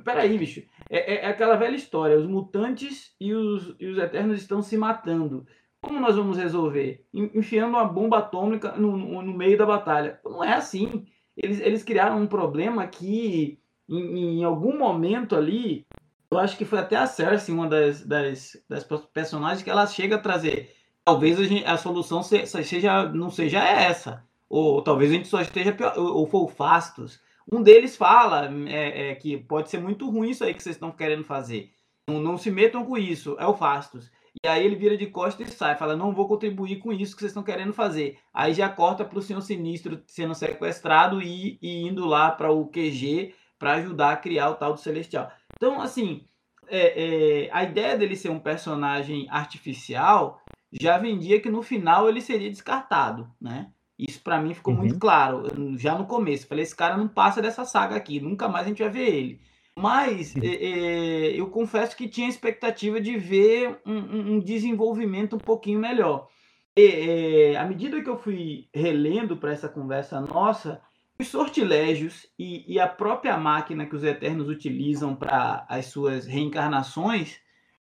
Peraí, 0.05 0.37
bicho. 0.37 0.63
É, 0.91 1.15
é, 1.15 1.25
é, 1.25 1.27
aquela 1.27 1.57
velha 1.57 1.77
história. 1.77 2.19
Os 2.19 2.27
mutantes 2.27 3.15
e 3.21 3.33
os, 3.33 3.75
e 3.79 3.87
os 3.87 3.99
Eternos 3.99 4.39
estão 4.39 4.61
se 4.61 4.77
matando. 4.77 5.47
Como 5.81 6.01
nós 6.01 6.17
vamos 6.17 6.37
resolver? 6.37 7.07
Enfiando 7.15 7.71
uma 7.71 7.85
bomba 7.85 8.19
atômica 8.19 8.73
no, 8.73 8.97
no, 8.97 9.23
no 9.23 9.33
meio 9.33 9.57
da 9.57 9.65
batalha. 9.65 10.19
Não 10.25 10.43
é 10.43 10.55
assim. 10.55 11.07
Eles, 11.37 11.61
eles 11.61 11.85
criaram 11.85 12.21
um 12.21 12.27
problema 12.27 12.87
que, 12.87 13.61
em, 13.89 14.41
em 14.41 14.45
algum 14.45 14.77
momento 14.77 15.37
ali, 15.37 15.87
eu 16.29 16.39
acho 16.39 16.57
que 16.57 16.65
foi 16.65 16.81
até 16.81 16.97
a 16.97 17.07
Cersei, 17.07 17.55
uma 17.55 17.69
das, 17.69 18.05
das, 18.05 18.61
das 18.69 18.85
personagens, 19.13 19.63
que 19.63 19.71
ela 19.71 19.87
chega 19.87 20.17
a 20.17 20.21
trazer. 20.21 20.75
Talvez 21.05 21.39
a, 21.39 21.45
gente, 21.45 21.65
a 21.65 21.77
solução 21.77 22.21
seja, 22.21 23.09
não 23.11 23.31
seja 23.31 23.63
essa 23.63 24.27
ou 24.49 24.83
talvez 24.83 25.11
a 25.11 25.15
gente 25.15 25.29
só 25.29 25.41
esteja 25.41 25.73
pior, 25.73 25.95
ou 25.99 26.27
for 26.27 26.45
o 26.45 26.49
Fastos. 26.49 27.21
Um 27.51 27.63
deles 27.63 27.97
fala 27.97 28.51
é, 28.69 29.11
é, 29.11 29.15
que 29.15 29.37
pode 29.37 29.71
ser 29.71 29.79
muito 29.79 30.11
ruim 30.11 30.31
isso 30.31 30.45
aí 30.45 30.53
que 30.53 30.63
vocês 30.63 30.77
estão 30.77 30.91
querendo 30.91 31.25
fazer. 31.25 31.71
Não, 32.09 32.21
não, 32.21 32.37
se 32.37 32.51
metam 32.51 32.85
com 32.85 32.97
isso, 32.97 33.37
é 33.39 33.47
o 33.47 33.55
Fastos. 33.55 34.11
E 34.45 34.49
aí 34.49 34.65
ele 34.65 34.77
vira 34.77 34.97
de 34.97 35.07
costas 35.07 35.49
e 35.49 35.51
sai, 35.53 35.77
fala: 35.77 35.97
Não 35.97 36.13
vou 36.13 36.29
contribuir 36.29 36.79
com 36.79 36.93
isso 36.93 37.15
que 37.15 37.21
vocês 37.21 37.31
estão 37.31 37.43
querendo 37.43 37.73
fazer. 37.73 38.19
Aí 38.33 38.53
já 38.53 38.69
corta 38.69 39.05
para 39.05 39.19
o 39.19 39.23
senhor 39.23 39.41
sinistro 39.41 40.03
sendo 40.07 40.35
sequestrado 40.35 41.23
e, 41.23 41.59
e 41.63 41.87
indo 41.87 42.05
lá 42.05 42.31
para 42.31 42.51
o 42.51 42.67
QG 42.67 43.35
para 43.59 43.75
ajudar 43.75 44.13
a 44.13 44.17
criar 44.17 44.51
o 44.51 44.55
tal 44.55 44.75
do 44.75 44.81
Celestial. 44.81 45.31
Então, 45.57 45.81
assim, 45.81 46.27
é, 46.69 47.45
é, 47.47 47.51
a 47.53 47.63
ideia 47.65 47.97
dele 47.97 48.17
ser 48.17 48.29
um 48.29 48.39
personagem 48.39 49.27
artificial 49.31 50.43
já 50.73 50.99
vendia 50.99 51.41
que 51.41 51.51
no 51.51 51.63
final 51.63 52.09
ele 52.09 52.21
seria 52.21 52.51
descartado, 52.51 53.31
né? 53.41 53.71
Isso 53.99 54.21
para 54.23 54.41
mim 54.41 54.53
ficou 54.53 54.75
uhum. 54.75 54.81
muito 54.81 54.99
claro 54.99 55.45
já 55.79 55.97
no 55.97 56.07
começo. 56.07 56.47
Falei, 56.47 56.63
esse 56.63 56.77
cara 56.77 56.97
não 56.97 57.09
passa 57.09 57.41
dessa 57.41 57.65
saga 57.65 57.97
aqui, 57.97 58.21
nunca 58.21 58.49
mais 58.49 58.67
a 58.67 58.69
gente 58.69 58.83
vai 58.83 58.91
ver 58.91 59.09
ele. 59.09 59.41
Mas 59.79 60.35
é, 60.37 60.47
é, 60.47 61.41
eu 61.41 61.49
confesso 61.49 61.97
que 61.97 62.09
tinha 62.09 62.29
expectativa 62.29 63.01
de 63.01 63.17
ver 63.19 63.79
um, 63.85 64.35
um 64.35 64.41
desenvolvimento 64.41 65.37
um 65.37 65.39
pouquinho 65.39 65.79
melhor. 65.79 66.29
É, 66.75 67.57
à 67.57 67.65
medida 67.65 68.03
que 68.03 68.09
eu 68.09 68.19
fui 68.19 68.69
relendo 68.75 69.37
para 69.37 69.53
essa 69.53 69.69
conversa 69.69 70.21
nossa, 70.21 70.81
os 71.19 71.29
sortilégios 71.29 72.27
e, 72.39 72.75
e, 72.75 72.79
a 72.79 72.87
própria 72.87 73.37
máquina 73.39 73.87
que 73.87 73.97
os 73.97 74.05
Eternos 74.05 74.49
utilizam 74.49 75.15
para 75.15 75.65
as 75.69 75.87
suas 75.87 76.27
reencarnações 76.27 77.41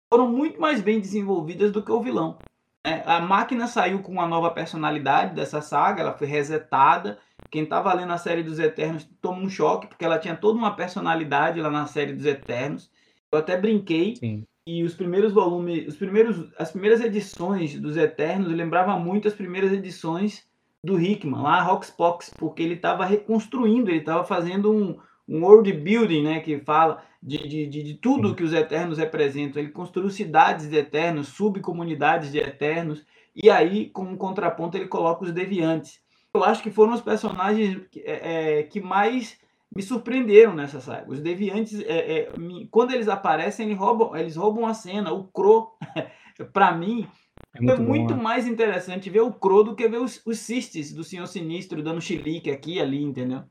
foram 0.10 0.32
muito 0.32 0.60
mais 0.60 0.82
bem 0.82 1.00
desenvolvidas 1.00 1.72
do 1.72 1.84
que 1.84 1.92
o 1.92 2.02
vilão. 2.02 2.38
É, 2.86 3.02
a 3.04 3.20
máquina 3.20 3.66
saiu 3.66 3.98
com 4.04 4.12
uma 4.12 4.28
nova 4.28 4.52
personalidade 4.52 5.34
dessa 5.34 5.60
saga, 5.60 6.02
ela 6.02 6.14
foi 6.14 6.28
resetada. 6.28 7.18
Quem 7.50 7.64
estava 7.64 7.92
lendo 7.92 8.14
a 8.14 8.18
série 8.18 8.44
dos 8.44 8.60
Eternos 8.60 9.10
toma 9.20 9.40
um 9.40 9.50
choque, 9.50 9.88
porque 9.88 10.06
ela 10.06 10.20
tinha 10.20 10.36
toda 10.36 10.60
uma 10.60 10.76
personalidade 10.76 11.60
lá 11.60 11.72
na 11.72 11.88
série 11.88 12.14
dos 12.14 12.28
Eternos. 12.28 12.92
Eu 13.32 13.40
até 13.40 13.58
brinquei 13.58 14.16
Sim. 14.18 14.44
e 14.68 14.84
os 14.84 14.94
primeiros 14.94 15.34
volumes, 15.34 15.88
os 15.88 15.96
primeiros, 15.96 16.48
as 16.60 16.70
primeiras 16.70 17.02
edições 17.02 17.80
dos 17.80 17.98
Eternos 17.98 18.52
lembrava 18.52 18.96
muito 19.00 19.28
as 19.28 19.34
primeiras 19.34 19.72
edições 19.74 20.48
do 20.84 21.02
Hickman, 21.02 21.42
lá 21.42 21.64
Roxpox, 21.64 22.32
porque 22.38 22.62
ele 22.62 22.76
estava 22.76 23.04
reconstruindo, 23.04 23.90
ele 23.90 23.98
estava 23.98 24.24
fazendo 24.24 24.72
um, 24.72 25.00
um 25.28 25.44
world 25.44 25.74
building, 25.74 26.24
né, 26.24 26.40
que 26.40 26.60
fala 26.60 27.04
de, 27.26 27.40
de, 27.40 27.66
de, 27.66 27.84
de 27.84 27.94
tudo 27.96 28.36
que 28.36 28.44
os 28.44 28.54
Eternos 28.54 29.00
representam. 29.00 29.62
Ele 29.62 29.72
construiu 29.72 30.12
cidades 30.12 30.70
de 30.70 30.78
Eternos, 30.78 31.30
subcomunidades 31.30 32.32
de 32.32 32.38
Eternos, 32.38 33.04
e 33.36 33.50
aí, 33.50 33.90
como 33.90 34.16
contraponto, 34.16 34.78
ele 34.78 34.88
coloca 34.88 35.26
os 35.26 35.32
Deviantes. 35.32 36.00
Eu 36.34 36.44
acho 36.44 36.62
que 36.62 36.70
foram 36.70 36.94
os 36.94 37.02
personagens 37.02 37.82
que, 37.90 38.00
é, 38.02 38.60
é 38.60 38.64
que 38.64 38.80
mais 38.80 39.38
me 39.76 39.82
surpreenderam 39.82 40.54
nessa 40.54 40.80
saga. 40.80 41.12
Os 41.12 41.20
Deviantes, 41.20 41.82
é, 41.82 42.20
é, 42.20 42.32
quando 42.70 42.92
eles 42.92 43.08
aparecem, 43.08 43.66
eles 43.66 43.78
roubam, 43.78 44.16
eles 44.16 44.36
roubam 44.36 44.66
a 44.68 44.74
cena. 44.74 45.12
O 45.12 45.26
Crow, 45.26 45.72
para 46.54 46.74
mim, 46.74 47.08
é 47.56 47.62
muito, 47.62 47.76
Foi 47.76 47.86
muito 47.86 48.14
bom, 48.14 48.18
né? 48.18 48.24
mais 48.24 48.48
interessante 48.48 49.10
ver 49.10 49.22
o 49.22 49.34
Crow 49.34 49.64
do 49.64 49.76
que 49.76 49.88
ver 49.88 49.98
os, 49.98 50.22
os 50.26 50.40
Cistes 50.40 50.94
do 50.94 51.04
Senhor 51.04 51.26
Sinistro 51.26 51.82
dando 51.82 52.02
chilique 52.02 52.52
aqui 52.52 52.76
e 52.76 52.82
ali, 52.82 53.02
entendeu? 53.02 53.44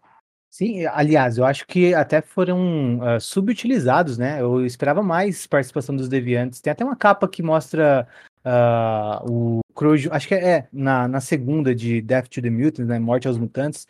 Sim, 0.57 0.87
aliás, 0.87 1.37
eu 1.37 1.45
acho 1.45 1.67
que 1.67 1.93
até 1.95 2.23
foram 2.23 3.01
uh, 3.01 3.21
subutilizados, 3.21 4.17
né? 4.17 4.41
Eu 4.41 4.65
esperava 4.65 5.03
mais 5.03 5.49
participação 5.49 5.97
dos 5.97 6.09
Deviantes. 6.09 6.61
Tem 6.61 6.71
até 6.71 6.85
uma 6.85 6.95
capa 6.95 7.27
que 7.27 7.43
mostra 7.43 8.07
uh, 8.45 9.29
o 9.29 9.61
Crow, 9.75 9.95
acho 10.13 10.29
que 10.29 10.35
é, 10.37 10.49
é 10.49 10.69
na, 10.73 11.09
na 11.09 11.21
segunda 11.21 11.75
de 11.75 12.01
Death 12.01 12.29
to 12.29 12.41
the 12.41 12.51
Mutants, 12.51 12.87
né? 12.87 13.01
Morte 13.01 13.27
aos 13.27 13.37
Mutantes 13.37 13.85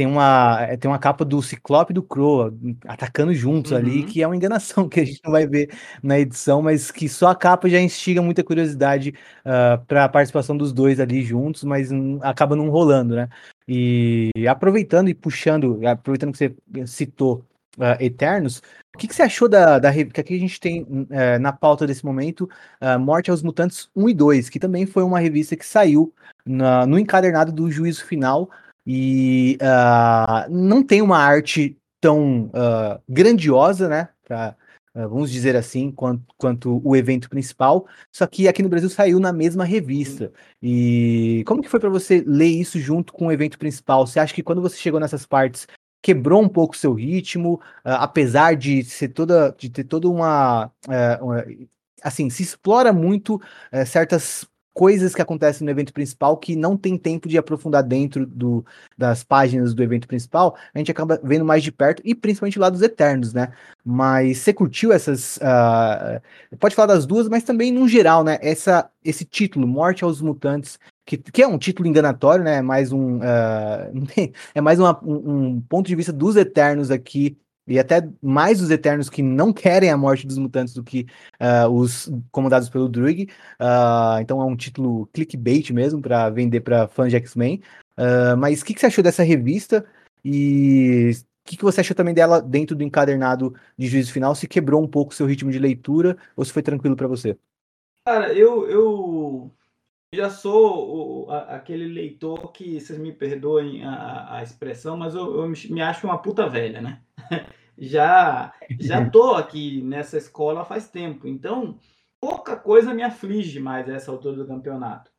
tem 0.00 0.06
uma, 0.06 0.62
é, 0.62 0.78
tem 0.78 0.90
uma 0.90 0.98
capa 0.98 1.26
do 1.26 1.42
Ciclope 1.42 1.92
e 1.92 1.94
do 1.94 2.02
Crow 2.02 2.50
atacando 2.86 3.34
juntos 3.34 3.72
uhum. 3.72 3.76
ali, 3.76 4.02
que 4.02 4.22
é 4.22 4.26
uma 4.26 4.34
enganação 4.34 4.88
que 4.88 5.00
a 5.00 5.04
gente 5.04 5.20
não 5.22 5.30
vai 5.30 5.46
ver 5.46 5.70
na 6.02 6.18
edição, 6.18 6.62
mas 6.62 6.90
que 6.90 7.06
só 7.06 7.28
a 7.28 7.34
capa 7.34 7.68
já 7.68 7.78
instiga 7.78 8.22
muita 8.22 8.42
curiosidade 8.42 9.10
uh, 9.44 9.74
ah, 9.74 9.82
para 9.86 10.04
a 10.04 10.08
participação 10.08 10.56
dos 10.56 10.72
dois 10.72 11.00
ali 11.00 11.22
juntos, 11.22 11.64
mas 11.64 11.90
acaba 12.22 12.56
não 12.56 12.70
rolando, 12.70 13.14
né? 13.14 13.28
E 13.72 14.48
aproveitando 14.48 15.08
e 15.08 15.14
puxando, 15.14 15.78
aproveitando 15.86 16.32
que 16.32 16.38
você 16.38 16.56
citou 16.88 17.44
uh, 17.78 18.02
Eternos, 18.02 18.60
o 18.92 18.98
que, 18.98 19.06
que, 19.06 19.14
você 19.14 19.22
achou 19.22 19.48
da, 19.48 19.78
da 19.78 19.92
que 19.92 20.20
aqui 20.20 20.34
a 20.34 20.40
gente 20.40 20.58
tem 20.58 20.82
uh, 20.82 21.38
na 21.40 21.52
pauta 21.52 21.86
desse 21.86 22.04
momento 22.04 22.50
uh, 22.80 22.98
Morte 22.98 23.30
aos 23.30 23.44
Mutantes 23.44 23.88
1 23.94 24.08
e 24.08 24.14
2, 24.14 24.48
que 24.48 24.58
também 24.58 24.86
foi 24.86 25.04
uma 25.04 25.20
revista 25.20 25.54
que 25.54 25.64
saiu 25.64 26.12
na, 26.44 26.84
no 26.84 26.98
encadernado 26.98 27.52
do 27.52 27.70
Juízo 27.70 28.04
Final, 28.04 28.50
e 28.84 29.56
uh, 29.62 30.50
não 30.50 30.82
tem 30.82 31.00
uma 31.00 31.18
arte 31.18 31.78
tão 32.00 32.50
grandiosa, 33.08 33.88
né? 33.88 34.08
Uh, 34.28 34.52
vamos 34.94 35.30
dizer 35.30 35.56
assim, 35.56 35.90
quanto, 35.90 36.24
quanto, 36.36 36.80
o 36.84 36.96
evento 36.96 37.28
principal. 37.30 37.86
Só 38.12 38.26
que 38.26 38.48
aqui 38.48 38.62
no 38.62 38.68
Brasil 38.68 38.90
saiu 38.90 39.20
na 39.20 39.32
mesma 39.32 39.64
revista. 39.64 40.32
E 40.62 41.42
como 41.46 41.62
que 41.62 41.68
foi 41.68 41.80
para 41.80 41.88
você 41.88 42.24
ler 42.26 42.48
isso 42.48 42.78
junto 42.78 43.12
com 43.12 43.26
o 43.26 43.32
evento 43.32 43.58
principal? 43.58 44.06
Você 44.06 44.18
acha 44.18 44.34
que 44.34 44.42
quando 44.42 44.62
você 44.62 44.76
chegou 44.76 45.00
nessas 45.00 45.26
partes 45.26 45.66
quebrou 46.02 46.40
um 46.42 46.48
pouco 46.48 46.74
o 46.74 46.78
seu 46.78 46.94
ritmo, 46.94 47.60
apesar 47.84 48.56
de 48.56 48.82
ser 48.84 49.08
toda, 49.08 49.54
de 49.58 49.68
ter 49.68 49.84
toda 49.84 50.08
uma, 50.08 50.72
uma 51.20 51.44
assim, 52.02 52.30
se 52.30 52.42
explora 52.42 52.90
muito 52.90 53.40
certas 53.86 54.48
coisas 54.72 55.14
que 55.14 55.22
acontecem 55.22 55.64
no 55.64 55.70
evento 55.70 55.92
principal 55.92 56.36
que 56.36 56.54
não 56.54 56.76
tem 56.76 56.96
tempo 56.96 57.28
de 57.28 57.36
aprofundar 57.36 57.82
dentro 57.82 58.26
do, 58.26 58.64
das 58.96 59.24
páginas 59.24 59.74
do 59.74 59.82
evento 59.82 60.06
principal, 60.06 60.56
a 60.72 60.78
gente 60.78 60.90
acaba 60.90 61.20
vendo 61.22 61.44
mais 61.44 61.62
de 61.62 61.72
perto, 61.72 62.02
e 62.04 62.14
principalmente 62.14 62.58
lá 62.58 62.70
dos 62.70 62.82
Eternos, 62.82 63.32
né? 63.32 63.52
Mas 63.84 64.38
você 64.38 64.52
curtiu 64.52 64.92
essas. 64.92 65.38
Uh, 65.38 66.56
pode 66.58 66.74
falar 66.74 66.94
das 66.94 67.06
duas, 67.06 67.28
mas 67.28 67.42
também 67.42 67.72
no 67.72 67.88
geral, 67.88 68.22
né? 68.22 68.38
Essa, 68.40 68.90
esse 69.04 69.24
título, 69.24 69.66
Morte 69.66 70.04
aos 70.04 70.20
Mutantes, 70.20 70.78
que, 71.04 71.18
que 71.18 71.42
é 71.42 71.46
um 71.46 71.58
título 71.58 71.88
enganatório, 71.88 72.44
né? 72.44 72.56
É 72.56 72.62
mais 72.62 72.92
um. 72.92 73.18
Uh, 73.18 74.06
é 74.54 74.60
mais 74.60 74.78
uma, 74.78 74.98
um, 75.04 75.46
um 75.46 75.60
ponto 75.60 75.86
de 75.86 75.96
vista 75.96 76.12
dos 76.12 76.36
Eternos 76.36 76.90
aqui 76.90 77.36
e 77.70 77.78
até 77.78 78.02
mais 78.20 78.60
os 78.60 78.68
Eternos 78.68 79.08
que 79.08 79.22
não 79.22 79.52
querem 79.52 79.90
a 79.90 79.96
morte 79.96 80.26
dos 80.26 80.36
mutantes 80.38 80.74
do 80.74 80.82
que 80.82 81.06
uh, 81.40 81.70
os 81.70 82.10
comandados 82.32 82.68
pelo 82.68 82.88
Drug. 82.88 83.28
Uh, 83.60 84.20
então 84.20 84.42
é 84.42 84.44
um 84.44 84.56
título 84.56 85.06
clickbait 85.12 85.70
mesmo 85.72 86.02
para 86.02 86.28
vender 86.30 86.62
para 86.62 86.88
fãs 86.88 87.10
de 87.10 87.16
X-Men. 87.16 87.62
Uh, 87.96 88.36
mas 88.36 88.60
o 88.60 88.64
que, 88.64 88.74
que, 88.74 88.80
você 88.80 88.86
achou 88.86 89.04
dessa 89.04 89.22
revista? 89.22 89.86
E 90.24 91.12
o 91.14 91.48
que, 91.48 91.56
que, 91.58 91.62
você 91.62 91.80
achou 91.80 91.94
também 91.94 92.12
dela 92.12 92.42
dentro 92.42 92.74
do 92.74 92.82
encadernado 92.82 93.54
de 93.78 93.86
juízo 93.86 94.12
final? 94.12 94.34
Se 94.34 94.48
quebrou 94.48 94.82
um 94.82 94.88
pouco 94.88 95.12
o 95.12 95.14
seu 95.14 95.26
ritmo 95.26 95.52
de 95.52 95.58
leitura 95.60 96.16
ou 96.34 96.44
se 96.44 96.52
foi 96.52 96.62
tranquilo 96.62 96.96
para 96.96 97.06
você? 97.06 97.38
Cara, 98.04 98.32
eu, 98.34 98.68
eu 98.68 99.50
já 100.12 100.28
sou 100.28 101.26
o, 101.26 101.30
a, 101.30 101.54
aquele 101.54 101.86
leitor 101.86 102.50
que, 102.50 102.80
vocês 102.80 102.98
me 102.98 103.12
perdoem 103.12 103.84
a, 103.84 104.38
a 104.38 104.42
expressão, 104.42 104.96
mas 104.96 105.14
eu, 105.14 105.36
eu 105.36 105.48
me 105.70 105.80
acho 105.80 106.04
uma 106.04 106.18
puta 106.18 106.48
velha, 106.48 106.80
né? 106.80 107.00
já 107.80 108.52
já 108.78 109.04
tô 109.10 109.32
aqui 109.32 109.80
nessa 109.82 110.18
escola 110.18 110.64
faz 110.64 110.88
tempo, 110.88 111.26
então 111.26 111.78
pouca 112.20 112.54
coisa 112.54 112.92
me 112.92 113.02
aflige 113.02 113.58
mais 113.58 113.88
a 113.88 113.94
essa 113.94 114.10
altura 114.10 114.36
do 114.36 114.46
campeonato. 114.46 115.10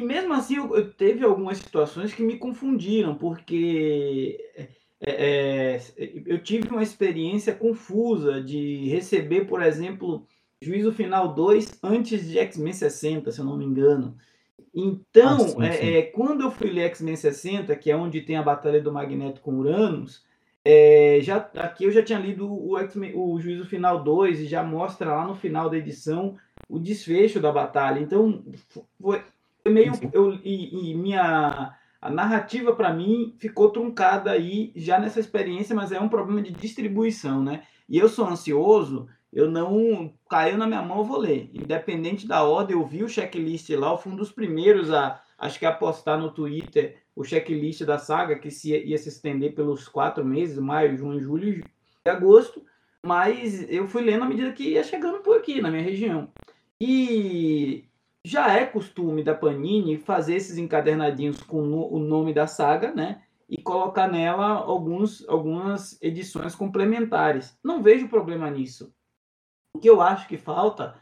E 0.00 0.04
mesmo 0.04 0.32
assim, 0.32 0.56
eu, 0.56 0.74
eu 0.74 0.92
teve 0.92 1.24
algumas 1.24 1.58
situações 1.58 2.12
que 2.12 2.22
me 2.22 2.38
confundiram, 2.38 3.14
porque 3.14 4.38
é, 5.00 5.76
é, 5.76 5.80
eu 6.26 6.42
tive 6.42 6.68
uma 6.68 6.82
experiência 6.82 7.54
confusa 7.54 8.42
de 8.42 8.88
receber, 8.88 9.46
por 9.46 9.62
exemplo, 9.62 10.26
Juízo 10.62 10.92
Final 10.92 11.34
2 11.34 11.78
antes 11.82 12.28
de 12.28 12.38
X-Men 12.38 12.72
60, 12.72 13.30
se 13.30 13.38
eu 13.38 13.44
não 13.44 13.56
me 13.56 13.64
engano. 13.64 14.16
Então, 14.74 15.36
ah, 15.36 15.48
sim, 15.48 15.62
é, 15.62 15.72
sim. 15.72 15.86
É, 15.86 16.02
quando 16.02 16.42
eu 16.42 16.50
fui 16.50 16.70
ler 16.70 16.86
X-Men 16.86 17.16
60, 17.16 17.74
que 17.76 17.90
é 17.90 17.96
onde 17.96 18.20
tem 18.20 18.36
a 18.36 18.42
Batalha 18.42 18.80
do 18.80 18.92
Magneto 18.92 19.40
com 19.40 19.54
Uranus, 19.54 20.24
é, 20.64 21.20
já, 21.22 21.36
aqui 21.56 21.84
eu 21.84 21.90
já 21.90 22.02
tinha 22.02 22.18
lido 22.18 22.46
o, 22.46 22.74
o 22.74 23.40
Juízo 23.40 23.64
Final 23.64 24.02
2 24.02 24.40
e 24.40 24.46
já 24.46 24.62
mostra 24.62 25.14
lá 25.14 25.26
no 25.26 25.34
final 25.34 25.70
da 25.70 25.78
edição 25.78 26.36
o 26.68 26.78
desfecho 26.78 27.40
da 27.40 27.50
batalha. 27.50 27.98
Então, 27.98 28.44
foi, 29.00 29.22
meio. 29.66 29.92
Eu, 30.12 30.34
e, 30.44 30.90
e 30.90 30.94
minha. 30.94 31.74
A 32.00 32.08
narrativa, 32.08 32.74
para 32.74 32.94
mim, 32.94 33.34
ficou 33.38 33.70
truncada 33.70 34.30
aí 34.30 34.72
já 34.74 34.98
nessa 34.98 35.20
experiência, 35.20 35.76
mas 35.76 35.92
é 35.92 36.00
um 36.00 36.08
problema 36.08 36.40
de 36.40 36.50
distribuição, 36.50 37.42
né? 37.42 37.64
E 37.86 37.98
eu 37.98 38.08
sou 38.08 38.26
ansioso, 38.26 39.06
eu 39.32 39.50
não. 39.50 40.12
Caiu 40.28 40.56
na 40.56 40.66
minha 40.66 40.82
mão, 40.82 40.98
eu 40.98 41.04
vou 41.04 41.18
ler. 41.18 41.50
Independente 41.52 42.26
da 42.26 42.42
ordem, 42.42 42.76
eu 42.76 42.86
vi 42.86 43.02
o 43.02 43.08
checklist 43.08 43.68
lá, 43.70 43.90
eu 43.90 43.98
fui 43.98 44.12
um 44.12 44.16
dos 44.16 44.32
primeiros 44.32 44.90
a. 44.90 45.20
Acho 45.38 45.58
que 45.58 45.64
a 45.64 45.72
postar 45.72 46.18
no 46.18 46.30
Twitter 46.30 46.99
o 47.14 47.24
checklist 47.24 47.82
da 47.84 47.98
saga, 47.98 48.38
que 48.38 48.50
se, 48.50 48.76
ia 48.76 48.96
se 48.98 49.08
estender 49.08 49.54
pelos 49.54 49.88
quatro 49.88 50.24
meses, 50.24 50.58
maio, 50.58 50.96
junho, 50.96 51.20
julho 51.20 51.64
e 52.04 52.08
agosto, 52.08 52.64
mas 53.04 53.68
eu 53.70 53.86
fui 53.86 54.02
lendo 54.02 54.24
à 54.24 54.28
medida 54.28 54.52
que 54.52 54.70
ia 54.70 54.84
chegando 54.84 55.20
por 55.20 55.36
aqui, 55.36 55.60
na 55.60 55.70
minha 55.70 55.82
região. 55.82 56.30
E 56.80 57.84
já 58.24 58.54
é 58.54 58.66
costume 58.66 59.22
da 59.22 59.34
Panini 59.34 59.98
fazer 59.98 60.34
esses 60.36 60.58
encadernadinhos 60.58 61.42
com 61.42 61.62
o 61.72 61.98
nome 61.98 62.32
da 62.32 62.46
saga, 62.46 62.92
né? 62.92 63.22
E 63.48 63.60
colocar 63.60 64.06
nela 64.06 64.46
alguns, 64.46 65.26
algumas 65.28 66.00
edições 66.00 66.54
complementares. 66.54 67.58
Não 67.64 67.82
vejo 67.82 68.08
problema 68.08 68.50
nisso. 68.50 68.94
O 69.74 69.80
que 69.80 69.90
eu 69.90 70.00
acho 70.00 70.28
que 70.28 70.36
falta 70.36 70.94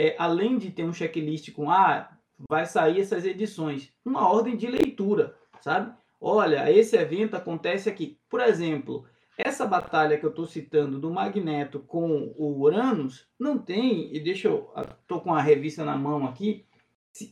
é, 0.00 0.16
além 0.18 0.58
de 0.58 0.70
ter 0.70 0.84
um 0.84 0.92
checklist 0.92 1.52
com 1.52 1.70
ah, 1.70 2.10
vai 2.50 2.66
sair 2.66 3.00
essas 3.00 3.24
edições, 3.24 3.92
uma 4.04 4.28
ordem 4.28 4.56
de 4.56 4.66
leitura 4.66 5.36
sabe? 5.62 5.92
Olha, 6.20 6.70
esse 6.70 6.96
evento 6.96 7.34
acontece 7.34 7.88
aqui. 7.88 8.18
Por 8.28 8.40
exemplo, 8.40 9.04
essa 9.36 9.66
batalha 9.66 10.18
que 10.18 10.24
eu 10.24 10.30
estou 10.30 10.46
citando 10.46 10.98
do 10.98 11.10
Magneto 11.10 11.80
com 11.80 12.32
o 12.36 12.60
Uranus 12.60 13.26
não 13.38 13.58
tem, 13.58 14.14
e 14.14 14.20
deixa 14.20 14.48
eu, 14.48 14.70
estou 15.00 15.20
com 15.20 15.34
a 15.34 15.40
revista 15.40 15.84
na 15.84 15.96
mão 15.96 16.26
aqui, 16.26 16.64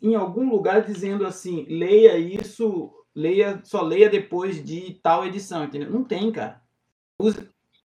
em 0.03 0.15
algum 0.15 0.51
lugar 0.51 0.83
dizendo 0.83 1.27
assim, 1.27 1.67
leia 1.69 2.19
isso, 2.19 2.93
leia, 3.15 3.61
só 3.65 3.83
leia 3.83 4.09
depois 4.09 4.65
de 4.65 4.95
tal 5.03 5.27
edição, 5.27 5.65
entendeu? 5.65 5.91
Não 5.91 6.05
tem, 6.05 6.31
cara. 6.31 6.61
Os, 7.19 7.37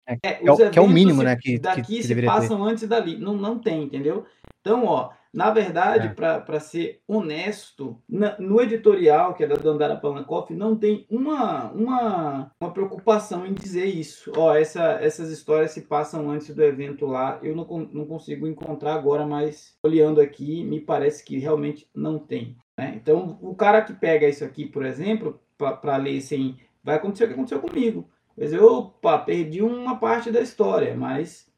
é, 0.06 0.18
é, 0.24 0.30
é, 0.44 0.70
que 0.70 0.80
é 0.80 0.82
o 0.82 0.90
mínimo, 0.90 1.22
né? 1.22 1.36
Que, 1.36 1.60
daqui 1.60 1.98
que, 1.98 2.03
se 2.03 2.22
passam 2.24 2.57
ter. 2.57 2.72
antes 2.72 2.84
e 2.84 2.88
dali. 2.88 3.18
Não, 3.18 3.36
não 3.36 3.60
tem, 3.60 3.84
entendeu? 3.84 4.26
Então, 4.60 4.86
ó, 4.86 5.11
Na 5.34 5.52
verdade, 5.52 6.08
é. 6.08 6.10
para 6.12 6.60
ser 6.60 7.02
honesto, 7.08 8.02
na, 8.10 8.38
no 8.40 8.60
editorial, 8.62 9.36
que 9.36 9.44
é 9.44 9.48
da 9.48 9.56
Dandara 9.56 9.96
Palankoff, 9.96 10.54
não 10.54 10.76
tem 10.76 11.06
uma, 11.10 11.72
uma, 11.72 12.52
uma 12.60 12.72
preocupação 12.72 13.46
em 13.46 13.54
dizer 13.54 13.86
isso. 13.86 14.32
Ó, 14.36 14.56
essa, 14.56 14.94
essas 15.02 15.30
histórias 15.30 15.72
se 15.72 15.82
passam 15.82 16.30
antes 16.32 16.54
do 16.54 16.64
evento 16.64 17.06
lá. 17.06 17.40
Eu 17.44 17.56
não, 17.56 17.66
não 17.92 18.06
consigo 18.06 18.48
encontrar 18.48 18.96
agora, 18.96 19.26
mas 19.26 19.78
olhando 19.84 20.20
aqui, 20.20 20.64
me 20.64 20.80
parece 20.80 21.24
que 21.24 21.38
realmente 21.38 21.88
não 21.94 22.18
tem. 22.18 22.58
Né? 22.78 22.94
Então, 22.96 23.38
o 23.42 23.54
cara 23.54 23.82
que 23.82 23.94
pega 23.94 24.28
isso 24.28 24.44
aqui, 24.44 24.66
por 24.66 24.84
exemplo, 24.84 25.40
para 25.58 25.98
ler 25.98 26.22
sem. 26.22 26.58
Vai 26.84 26.96
acontecer 26.96 27.26
o 27.26 27.28
que 27.28 27.34
aconteceu 27.34 27.60
comigo. 27.60 28.10
Quer 28.36 28.46
dizer, 28.46 28.62
opa, 28.62 29.18
perdi 29.20 29.62
uma 29.62 29.98
parte 29.98 30.32
da 30.32 30.40
história, 30.40 30.96
mas 30.96 31.49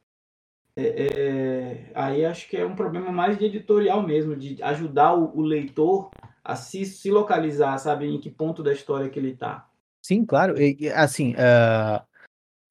é, 0.75 0.83
é, 0.83 1.91
aí 1.93 2.25
acho 2.25 2.47
que 2.47 2.55
é 2.55 2.65
um 2.65 2.75
problema 2.75 3.11
mais 3.11 3.37
de 3.37 3.45
editorial 3.45 4.01
mesmo, 4.05 4.35
de 4.35 4.61
ajudar 4.63 5.13
o, 5.13 5.37
o 5.37 5.41
leitor 5.41 6.09
a 6.43 6.55
se, 6.55 6.85
se, 6.85 7.11
localizar, 7.11 7.77
sabe, 7.77 8.07
em 8.07 8.19
que 8.19 8.29
ponto 8.29 8.63
da 8.63 8.71
história 8.71 9.09
que 9.09 9.19
ele 9.19 9.31
está. 9.31 9.69
Sim, 10.03 10.25
claro. 10.25 10.59
E, 10.59 10.89
assim, 10.89 11.33
uh, 11.33 12.03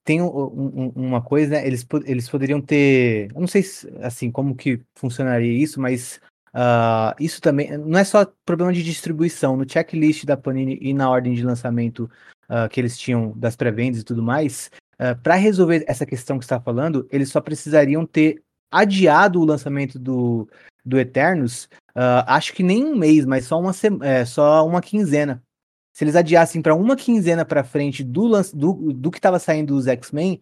tem 0.05 0.21
um, 0.21 0.27
um, 0.27 0.93
uma 0.97 1.23
coisa, 1.23 1.53
né? 1.53 1.67
Eles, 1.67 1.87
eles 2.05 2.29
poderiam 2.29 2.61
ter. 2.61 3.33
Não 3.35 3.47
sei 3.47 3.63
se, 3.63 3.89
assim, 4.03 4.31
como 4.31 4.57
que 4.57 4.81
funcionaria 4.97 5.53
isso, 5.53 5.81
mas 5.81 6.21
uh, 6.55 7.15
isso 7.21 7.41
também. 7.41 7.77
Não 7.79 7.99
é 7.99 8.05
só 8.05 8.27
problema 8.45 8.73
de 8.73 8.83
distribuição. 8.83 9.57
No 9.57 9.71
checklist 9.71 10.25
da 10.25 10.37
Panini 10.37 10.79
e 10.81 10.93
na 10.93 11.09
ordem 11.09 11.35
de 11.35 11.45
lançamento 11.45 12.11
uh, 12.49 12.69
que 12.69 12.81
eles 12.81 12.99
tinham 12.99 13.33
das 13.37 13.55
pré-vendas 13.55 14.01
e 14.01 14.05
tudo 14.05 14.23
mais, 14.23 14.71
Ah, 15.01 15.15
para 15.15 15.35
resolver 15.35 15.83
essa 15.89 16.05
questão 16.05 16.39
que 16.39 16.45
está 16.45 16.61
falando, 16.61 17.09
eles 17.11 17.31
só 17.31 17.41
precisariam 17.41 18.05
ter 18.05 18.43
adiado 18.71 19.41
o 19.41 19.47
lançamento 19.47 19.99
do, 19.99 20.47
do 20.85 20.99
Eternos, 21.01 21.65
uh, 21.97 22.23
acho 22.27 22.53
que 22.53 22.63
nem 22.63 22.85
um 22.85 22.95
mês, 22.95 23.25
mas 23.25 23.47
só 23.47 23.59
uma, 23.59 23.73
é, 24.03 24.27
só 24.27 24.65
uma 24.67 24.83
quinzena. 24.83 25.43
Se 25.91 26.05
eles 26.05 26.15
adiassem 26.15 26.61
para 26.61 26.75
uma 26.75 26.97
quinzena 26.97 27.47
para 27.47 27.65
frente 27.65 28.05
do, 28.05 28.31
do, 28.55 28.93
do 28.93 29.11
que 29.11 29.19
estava 29.19 29.39
saindo 29.39 29.75
dos 29.75 29.87
X-Men, 29.87 30.39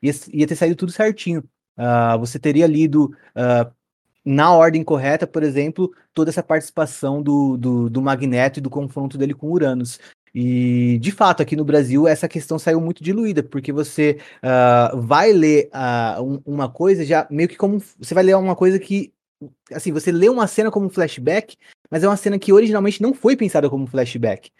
ia, 0.00 0.12
ia, 0.32 0.46
ter 0.46 0.54
saído 0.54 0.76
tudo 0.76 0.92
certinho. 0.92 1.42
Uh, 1.76 2.18
você 2.18 2.38
teria 2.38 2.66
lido 2.66 3.12
na 4.24 4.52
ordem 4.52 4.82
correta, 4.82 5.26
por 5.26 5.42
exemplo, 5.42 5.92
toda 6.14 6.30
essa 6.30 6.42
participação 6.42 7.22
do, 7.22 7.56
do, 7.56 7.90
do 7.90 8.02
Magneto 8.02 8.58
e 8.58 8.62
do 8.62 8.70
confronto 8.70 9.18
dele 9.18 9.34
com 9.34 9.50
Uranus. 9.50 10.00
E, 10.38 10.98
de 10.98 11.10
fato, 11.12 11.42
aqui 11.42 11.56
no 11.56 11.64
Brasil, 11.64 12.06
essa 12.06 12.28
questão 12.28 12.58
saiu 12.58 12.78
muito 12.78 13.02
diluída, 13.02 13.42
porque 13.42 13.72
você 13.72 14.18
uh, 14.42 15.00
vai 15.00 15.32
ler 15.32 15.70
uh, 15.72 16.22
um, 16.22 16.42
uma 16.44 16.68
coisa 16.68 17.06
já 17.06 17.26
meio 17.30 17.48
que 17.48 17.56
como. 17.56 17.82
Você 17.98 18.12
vai 18.12 18.22
ler 18.22 18.36
uma 18.36 18.54
coisa 18.54 18.78
que. 18.78 19.14
Assim, 19.72 19.92
você 19.92 20.12
lê 20.12 20.28
uma 20.28 20.46
cena 20.46 20.70
como 20.70 20.90
flashback, 20.90 21.56
mas 21.90 22.04
é 22.04 22.06
uma 22.06 22.18
cena 22.18 22.38
que 22.38 22.52
originalmente 22.52 23.00
não 23.00 23.14
foi 23.14 23.34
pensada 23.34 23.70
como 23.70 23.86
flashback. 23.86 24.50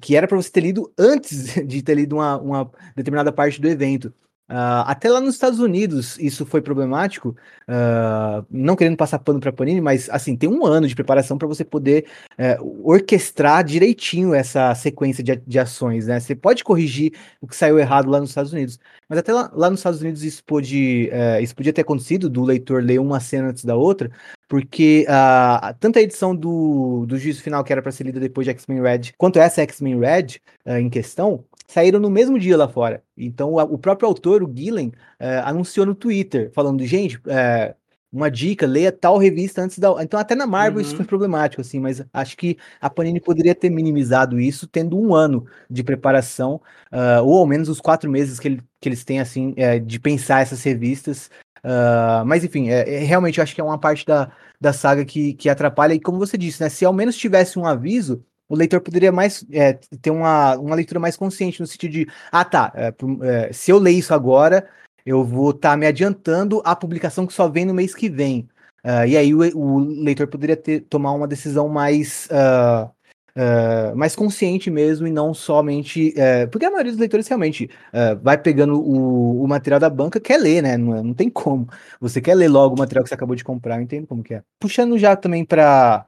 Que 0.00 0.14
era 0.14 0.28
para 0.28 0.36
você 0.36 0.52
ter 0.52 0.60
lido 0.60 0.92
antes 0.96 1.52
de 1.66 1.82
ter 1.82 1.96
lido 1.96 2.14
uma, 2.14 2.38
uma 2.38 2.70
determinada 2.94 3.32
parte 3.32 3.60
do 3.60 3.68
evento. 3.68 4.14
Uh, 4.46 4.84
até 4.84 5.08
lá 5.08 5.22
nos 5.22 5.34
Estados 5.34 5.58
Unidos 5.58 6.18
isso 6.18 6.44
foi 6.44 6.60
problemático, 6.60 7.34
uh, 7.66 8.44
não 8.50 8.76
querendo 8.76 8.96
passar 8.96 9.18
pano 9.18 9.40
para 9.40 9.50
Panini, 9.50 9.80
mas 9.80 10.10
assim 10.10 10.36
tem 10.36 10.50
um 10.50 10.66
ano 10.66 10.86
de 10.86 10.94
preparação 10.94 11.38
para 11.38 11.48
você 11.48 11.64
poder 11.64 12.04
uh, 12.38 12.82
orquestrar 12.90 13.64
direitinho 13.64 14.34
essa 14.34 14.74
sequência 14.74 15.24
de, 15.24 15.36
de, 15.36 15.58
ações, 15.58 16.08
né? 16.08 16.20
Você 16.20 16.34
pode 16.34 16.62
corrigir 16.62 17.12
o 17.40 17.46
que 17.46 17.56
saiu 17.56 17.78
errado 17.78 18.10
lá 18.10 18.20
nos 18.20 18.30
Estados 18.30 18.52
Unidos, 18.52 18.78
mas 19.08 19.18
até 19.18 19.32
lá, 19.32 19.50
lá 19.54 19.70
nos 19.70 19.80
Estados 19.80 20.02
Unidos 20.02 20.22
isso, 20.22 20.44
pode, 20.44 21.08
eh, 21.10 21.40
isso 21.40 21.54
podia 21.54 21.72
ter 21.72 21.82
acontecido 21.82 22.28
do 22.28 22.42
leitor 22.42 22.82
ler 22.82 22.98
uma 22.98 23.20
cena 23.20 23.48
antes 23.48 23.64
da 23.64 23.76
outra, 23.76 24.10
porque 24.48 25.06
uh, 25.08 25.74
tanto 25.80 25.98
a 25.98 26.02
edição 26.02 26.34
do, 26.34 27.04
do 27.06 27.18
juízo 27.18 27.42
final 27.42 27.64
que 27.64 27.72
era 27.72 27.82
para 27.82 27.92
ser 27.92 28.04
lida 28.04 28.20
depois 28.20 28.44
de 28.44 28.50
X-Men 28.50 28.82
Red, 28.82 29.00
quanto 29.16 29.38
essa 29.38 29.62
X-Men 29.62 29.98
Red 29.98 30.26
uh, 30.66 30.76
em 30.76 30.90
questão, 30.90 31.44
saíram 31.66 31.98
no 32.00 32.10
mesmo 32.10 32.38
dia 32.38 32.56
lá 32.56 32.68
fora. 32.68 33.02
Então 33.16 33.54
o, 33.54 33.78
próprio 33.78 34.08
autor, 34.08 34.42
o 34.42 34.52
Gillen, 34.54 34.88
uh, 35.20 35.44
anunciou 35.44 35.86
no 35.86 35.94
Twitter, 35.94 36.50
falando, 36.52 36.84
gente, 36.84 37.16
uh, 37.18 37.74
uma 38.14 38.30
dica, 38.30 38.64
leia 38.64 38.92
tal 38.92 39.18
revista 39.18 39.60
antes 39.60 39.76
da. 39.76 39.92
Então, 40.00 40.20
até 40.20 40.36
na 40.36 40.46
Marvel 40.46 40.80
uhum. 40.80 40.86
isso 40.86 40.96
foi 40.96 41.04
problemático, 41.04 41.60
assim, 41.60 41.80
mas 41.80 42.04
acho 42.12 42.36
que 42.36 42.56
a 42.80 42.88
Panini 42.88 43.20
poderia 43.20 43.54
ter 43.56 43.70
minimizado 43.70 44.38
isso, 44.38 44.68
tendo 44.68 44.96
um 44.96 45.12
ano 45.12 45.46
de 45.68 45.82
preparação, 45.82 46.60
uh, 46.92 47.24
ou 47.24 47.38
ao 47.38 47.46
menos 47.46 47.68
os 47.68 47.80
quatro 47.80 48.08
meses 48.08 48.38
que, 48.38 48.46
ele, 48.46 48.62
que 48.80 48.88
eles 48.88 49.04
têm, 49.04 49.18
assim, 49.18 49.52
é, 49.56 49.80
de 49.80 49.98
pensar 49.98 50.42
essas 50.42 50.62
revistas. 50.62 51.28
Uh, 51.64 52.24
mas 52.24 52.44
enfim, 52.44 52.68
é, 52.70 52.96
é, 52.96 52.98
realmente 52.98 53.38
eu 53.38 53.42
acho 53.42 53.54
que 53.54 53.60
é 53.60 53.64
uma 53.64 53.78
parte 53.78 54.06
da, 54.06 54.30
da 54.60 54.72
saga 54.72 55.04
que, 55.04 55.34
que 55.34 55.48
atrapalha. 55.48 55.94
E 55.94 56.00
como 56.00 56.18
você 56.18 56.38
disse, 56.38 56.62
né? 56.62 56.68
Se 56.68 56.84
ao 56.84 56.92
menos 56.92 57.16
tivesse 57.16 57.58
um 57.58 57.66
aviso, 57.66 58.24
o 58.48 58.56
leitor 58.56 58.80
poderia 58.80 59.10
mais 59.10 59.44
é, 59.52 59.74
ter 60.00 60.10
uma, 60.10 60.56
uma 60.56 60.74
leitura 60.74 61.00
mais 61.00 61.16
consciente, 61.16 61.60
no 61.60 61.66
sentido 61.66 61.92
de, 61.92 62.08
ah 62.30 62.44
tá, 62.44 62.72
é, 62.74 62.94
é, 63.22 63.52
se 63.52 63.70
eu 63.70 63.78
ler 63.78 63.92
isso 63.92 64.12
agora, 64.12 64.68
eu 65.04 65.24
vou 65.24 65.50
estar 65.50 65.70
tá 65.70 65.76
me 65.76 65.86
adiantando 65.86 66.62
a 66.64 66.74
publicação 66.74 67.26
que 67.26 67.32
só 67.32 67.48
vem 67.48 67.64
no 67.64 67.74
mês 67.74 67.94
que 67.94 68.08
vem. 68.08 68.48
Uh, 68.84 69.06
e 69.06 69.16
aí 69.16 69.34
o, 69.34 69.40
o, 69.56 69.78
leitor 69.78 70.26
poderia 70.26 70.56
ter, 70.56 70.80
tomar 70.80 71.12
uma 71.12 71.26
decisão 71.26 71.68
mais, 71.68 72.28
uh, 72.30 72.90
uh, 73.34 73.96
mais 73.96 74.14
consciente 74.14 74.70
mesmo 74.70 75.06
e 75.06 75.10
não 75.10 75.32
somente. 75.32 76.12
Eh, 76.16 76.46
porque 76.48 76.66
a 76.66 76.70
maioria 76.70 76.92
dos 76.92 77.00
leitores 77.00 77.26
realmente 77.26 77.70
vai 78.22 78.36
pegando 78.36 78.78
o, 78.78 79.42
o, 79.42 79.48
material 79.48 79.80
da 79.80 79.88
banca, 79.88 80.20
quer 80.20 80.38
ler, 80.38 80.62
né? 80.62 80.76
Não, 80.76 81.02
não, 81.02 81.14
tem 81.14 81.30
como. 81.30 81.66
Você 81.98 82.20
quer 82.20 82.34
ler 82.34 82.48
logo 82.48 82.74
o 82.76 82.78
material 82.78 83.02
que 83.02 83.08
você 83.08 83.14
acabou 83.14 83.34
de 83.34 83.44
comprar, 83.44 83.76
eu 83.76 83.82
entendo 83.82 84.06
como 84.06 84.22
que 84.22 84.34
é. 84.34 84.42
Puxando 84.60 84.98
já 84.98 85.16
também 85.16 85.46
para 85.46 86.06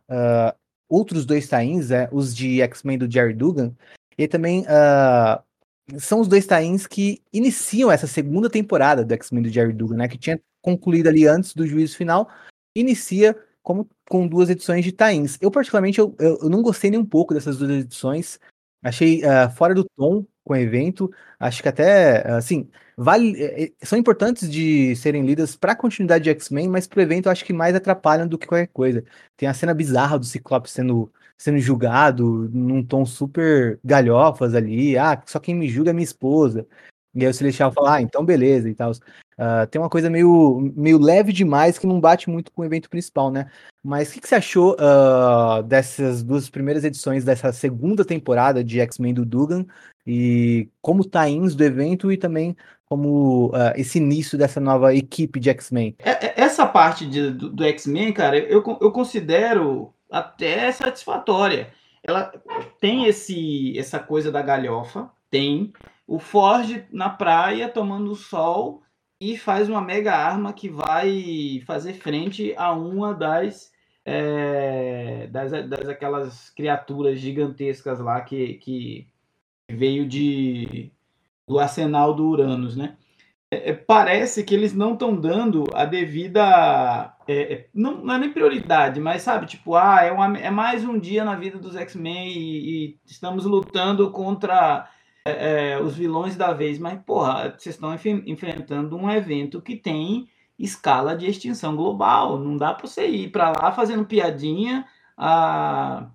outros 0.89 1.25
dois 1.25 1.49
tains, 1.49 1.91
é, 1.91 2.09
os 2.13 2.35
de 2.35 2.61
X-Men 2.63 2.99
do 2.99 3.11
Jerry 3.11 3.35
Dugan, 3.35 3.75
e 4.17 4.27
também 4.27 4.63
uh, 4.63 5.99
são 5.99 6.21
os 6.21 6.29
dois 6.29 6.47
tains 6.47 6.87
que 6.87 7.23
iniciam 7.33 7.91
essa 7.91 8.07
segunda 8.07 8.49
temporada 8.49 9.05
do 9.05 9.13
X-Men 9.15 9.43
do 9.43 9.49
Jerry 9.49 9.73
Dugan, 9.73 9.97
né, 9.97 10.09
que 10.09 10.19
tinha 10.19 10.41
concluído 10.63 11.09
ali 11.09 11.27
antes 11.27 11.55
do 11.55 11.67
juízo 11.67 11.97
final, 11.97 12.29
inicia 12.75 13.37
como 13.63 13.89
com 14.09 14.27
duas 14.27 14.49
edições 14.49 14.85
de 14.85 14.93
tains. 14.93 15.39
Eu 15.41 15.51
particularmente 15.51 15.99
eu, 15.99 16.15
eu, 16.19 16.39
eu 16.43 16.49
não 16.49 16.63
gostei 16.63 16.91
nem 16.91 17.01
um 17.01 17.07
pouco 17.07 17.35
dessas 17.35 17.59
duas 17.59 17.71
edições, 17.71 18.39
achei 18.83 19.23
uh, 19.23 19.51
fora 19.55 19.75
do 19.75 19.85
tom 19.97 20.25
com 20.47 20.55
o 20.55 20.57
evento, 20.57 21.11
acho 21.41 21.61
que 21.61 21.69
até 21.69 22.27
assim 22.31 22.69
vale, 22.97 23.43
é, 23.43 23.65
é, 23.65 23.73
são 23.83 23.99
importantes 23.99 24.51
de 24.51 24.95
serem 24.97 25.27
lidas 25.27 25.57
para 25.57 25.73
a 25.73 25.77
continuidade 25.77 26.25
de 26.25 26.31
X-Men, 26.31 26.69
mas 26.69 26.87
para 26.87 27.01
o 27.01 27.03
evento 27.03 27.29
acho 27.29 27.45
que 27.45 27.53
mais 27.53 27.75
atrapalham 27.75 28.27
do 28.27 28.39
que 28.39 28.47
qualquer 28.47 28.69
coisa. 28.69 29.05
Tem 29.37 29.49
a 29.49 29.55
cena 29.55 29.75
bizarra 29.75 30.19
do 30.19 30.25
Ciclope 30.25 30.71
sendo, 30.71 31.13
sendo 31.37 31.59
julgado 31.59 32.49
num 32.53 32.83
tom 32.83 33.05
super 33.05 33.79
galhofas 33.85 34.55
ali. 34.55 34.97
Ah, 34.97 35.21
só 35.27 35.39
quem 35.41 35.55
me 35.55 35.69
julga 35.69 35.91
é 35.91 35.93
minha 35.93 36.05
esposa. 36.05 36.67
E 37.15 37.25
aí 37.25 37.31
o 37.31 37.35
Celestial 37.35 37.73
fala, 37.73 37.97
ah, 37.97 38.03
então 38.03 38.25
beleza 38.25 38.69
e 38.69 38.75
tal. 38.75 38.93
Uh, 39.39 39.67
tem 39.67 39.79
uma 39.79 39.91
coisa 39.91 40.09
meio, 40.09 40.73
meio 40.75 40.99
leve 40.99 41.31
demais 41.31 41.79
que 41.79 41.87
não 41.87 42.01
bate 42.01 42.31
muito 42.31 42.51
com 42.51 42.63
o 42.63 42.65
evento 42.65 42.89
principal, 42.89 43.31
né? 43.31 43.51
Mas 43.85 44.09
o 44.09 44.15
que, 44.15 44.21
que, 44.21 44.29
você 44.29 44.35
achou 44.35 44.75
uh, 44.75 45.63
dessas 45.63 46.23
duas 46.23 46.49
primeiras 46.49 46.85
edições 46.85 47.23
dessa 47.23 47.53
segunda 47.53 48.05
temporada 48.05 48.65
de 48.65 48.81
X-Men 48.81 49.13
do 49.13 49.27
Dugan 49.27 49.67
e 50.07 50.71
como 50.81 51.05
tains 51.05 51.55
do 51.55 51.63
evento 51.63 52.11
e 52.11 52.17
também 52.17 52.57
como 52.87 53.49
uh, 53.49 53.73
esse 53.77 53.99
início 53.99 54.39
dessa 54.39 54.59
nova 54.59 54.95
equipe 54.95 55.39
de 55.39 55.51
X-Men? 55.51 55.97
É, 55.99 56.27
é, 56.27 56.35
essa 56.37 56.67
parte 56.67 57.05
de, 57.05 57.31
do, 57.31 57.51
do 57.51 57.65
X-Men, 57.65 58.13
cara, 58.15 58.39
eu, 58.39 58.63
eu 58.81 58.91
considero 58.91 59.93
até 60.11 60.73
satisfatória. 60.73 61.69
Ela 62.03 62.33
tem 62.81 63.05
esse 63.05 63.77
essa 63.79 63.99
coisa 63.99 64.33
da 64.33 64.41
galhofa, 64.41 65.11
tem 65.31 65.73
o 66.07 66.19
Forge 66.19 66.85
na 66.91 67.11
praia 67.11 67.69
tomando 67.69 68.15
sol 68.15 68.83
e 69.21 69.37
faz 69.37 69.69
uma 69.69 69.81
mega 69.81 70.15
arma 70.15 70.53
que 70.53 70.69
vai 70.69 71.63
fazer 71.67 71.95
frente 71.95 72.55
a 72.57 72.73
uma 72.73 73.15
das 73.15 73.73
é, 74.05 75.27
das, 75.29 75.51
das 75.69 75.89
aquelas 75.89 76.51
criaturas 76.51 77.19
gigantescas 77.19 77.99
lá 77.99 78.21
que, 78.21 78.55
que 78.55 79.09
veio 79.69 80.07
de 80.07 80.93
do 81.47 81.59
arsenal 81.59 82.15
do 82.15 82.27
Uranus, 82.27 82.77
né? 82.77 82.97
É, 83.51 83.71
é 83.71 83.73
parece 83.73 84.45
que 84.45 84.55
eles 84.55 84.73
não 84.75 84.93
estão 84.95 85.15
dando 85.15 85.65
a 85.75 85.85
devida. 85.85 87.15
É, 87.29 87.53
é, 87.53 87.69
não, 87.75 87.99
não, 88.05 88.15
é 88.15 88.19
nem 88.19 88.33
prioridade, 88.33 89.01
mas 89.01 89.23
sabe, 89.23 89.47
tipo, 89.47 89.75
ah, 89.75 90.01
é, 90.03 90.13
uma, 90.13 90.39
é 90.39 90.51
mais 90.51 90.85
um 90.85 90.99
dia 90.99 91.25
na 91.25 91.35
vida 91.35 91.59
dos 91.59 91.75
X-Men 91.77 92.29
e, 92.29 92.87
e, 92.87 93.01
estamos 93.05 93.45
lutando 93.45 94.11
contra 94.11 94.89
é, 95.31 95.73
é, 95.73 95.81
os 95.81 95.97
vilões 95.97 96.37
da 96.37 96.53
vez. 96.53 96.79
Mas, 96.79 97.01
porra, 97.03 97.55
vocês 97.57 97.75
estão 97.75 97.93
enf 97.95 98.07
enfrentando 98.07 98.97
um 98.97 99.11
evento 99.11 99.61
que 99.61 99.77
tem 99.77 100.29
escala 100.59 101.17
de 101.17 101.27
extinção 101.27 101.77
global. 101.77 102.39
Não 102.39 102.57
dá 102.57 102.73
para 102.75 102.87
você 102.87 103.07
ir 103.07 103.31
para 103.31 103.51
lá 103.51 103.73
fazendo 103.73 104.05
piadinha. 104.05 104.87
A, 105.17 106.09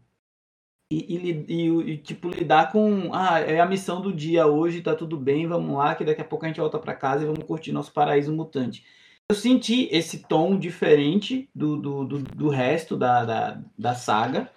e, 0.91 1.15
e, 1.15 1.45
e, 1.47 1.91
e, 1.91 1.97
tipo, 1.97 2.29
lidar 2.29 2.69
com. 2.71 3.11
Ah, 3.13 3.39
é 3.39 3.61
a 3.61 3.65
missão 3.65 4.01
do 4.01 4.11
dia 4.13 4.45
hoje, 4.45 4.81
tá 4.81 4.93
tudo 4.93 5.15
bem, 5.15 5.47
vamos 5.47 5.77
lá, 5.77 5.95
que 5.95 6.03
daqui 6.03 6.19
a 6.19 6.25
pouco 6.25 6.43
a 6.43 6.49
gente 6.49 6.59
volta 6.59 6.77
para 6.77 6.93
casa 6.93 7.23
e 7.23 7.27
vamos 7.27 7.45
curtir 7.45 7.71
nosso 7.71 7.93
paraíso 7.93 8.33
mutante. 8.33 8.83
eu 9.29 9.35
senti 9.35 9.87
esse 9.91 10.27
tom 10.27 10.59
diferente 10.59 11.49
do, 11.55 11.77
do, 11.77 12.03
do, 12.03 12.19
do 12.19 12.49
resto 12.49 12.97
da, 12.97 13.23
da, 13.23 13.61
da, 13.77 13.95
saga, 13.95 14.51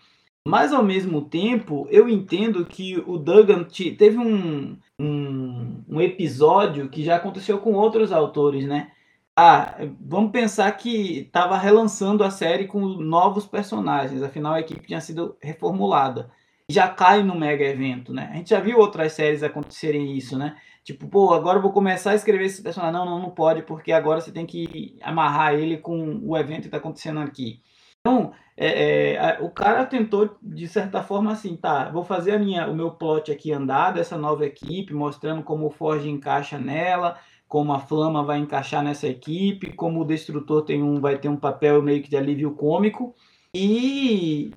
mas 0.47 0.73
ao 0.73 0.83
mesmo 0.83 1.23
tempo 1.23 1.87
eu 1.91 2.09
entendo 2.09 2.65
que 2.67 3.03
o 3.07 3.19
Duggan 3.19 3.65
teve 3.97 4.19
um, 4.19 4.77
um, 4.99 5.83
um 5.89 6.01
episódio 6.01 6.89
que 6.89 7.03
já 7.03 7.17
aconteceu 7.17 7.59
com 7.59 7.73
outros 7.73 8.13
autores, 8.13 8.67
né? 8.67 8.91
Ah, 9.37 9.77
vamos 10.01 10.31
pensar 10.31 10.71
que 10.73 11.21
estava 11.21 11.59
relançando 11.59 12.23
a 12.23 12.31
série 12.31 12.67
com 12.69 12.81
novos 12.81 13.47
personagens, 13.47 14.23
afinal 14.23 14.55
a 14.55 14.61
equipe 14.61 14.87
tinha 14.87 15.01
sido 15.01 15.37
reformulada. 15.43 16.31
Já 16.69 16.89
cai 16.89 17.23
no 17.23 17.35
mega 17.35 17.65
evento, 17.65 18.13
né? 18.13 18.31
A 18.33 18.37
gente 18.37 18.51
já 18.51 18.61
viu 18.61 18.79
outras 18.79 19.13
séries 19.13 19.43
acontecerem 19.43 20.17
isso, 20.17 20.39
né? 20.39 20.57
Tipo, 20.85 21.09
pô, 21.09 21.33
agora 21.35 21.59
eu 21.59 21.63
vou 21.63 21.73
começar 21.73 22.13
a 22.13 22.15
escrever 22.15 22.45
esse 22.45 22.63
personagem. 22.63 22.93
Não, 22.95 23.05
não, 23.07 23.19
não 23.19 23.31
pode, 23.31 23.63
porque 23.63 23.91
agora 23.91 24.21
você 24.21 24.31
tem 24.31 24.47
que 24.47 24.97
amarrar 25.03 25.55
ele 25.55 25.79
com 25.79 26.21
o 26.23 26.37
evento 26.37 26.63
que 26.63 26.67
está 26.69 26.77
acontecendo 26.79 27.21
aqui. 27.21 27.61
Então, 28.07 28.33
é, 28.55 29.15
é, 29.15 29.39
o 29.41 29.49
cara 29.49 29.87
tentou, 29.87 30.37
de 30.43 30.69
certa 30.69 31.03
forma, 31.03 31.33
assim, 31.33 31.57
tá, 31.57 31.89
vou 31.89 32.05
fazer 32.05 32.33
a 32.33 32.39
minha, 32.39 32.69
o 32.69 32.75
meu 32.77 32.91
plot 32.91 33.33
aqui 33.33 33.51
andar 33.51 33.93
dessa 33.93 34.19
nova 34.19 34.45
equipe, 34.45 34.93
mostrando 34.93 35.43
como 35.43 35.67
o 35.67 35.71
Forge 35.71 36.11
encaixa 36.11 36.59
nela, 36.59 37.19
como 37.49 37.73
a 37.73 37.79
Flama 37.79 38.23
vai 38.23 38.39
encaixar 38.39 38.85
nessa 38.85 39.09
equipe, 39.09 39.73
como 39.73 40.03
o 40.03 40.05
Destrutor 40.05 40.65
tem 40.65 40.83
um, 40.83 41.01
vai 41.01 41.19
ter 41.19 41.31
um 41.31 41.37
papel 41.37 41.83
meio 41.83 42.03
que 42.03 42.11
de 42.11 42.17
alívio 42.17 42.53
cômico, 42.53 43.15
e 43.55 44.51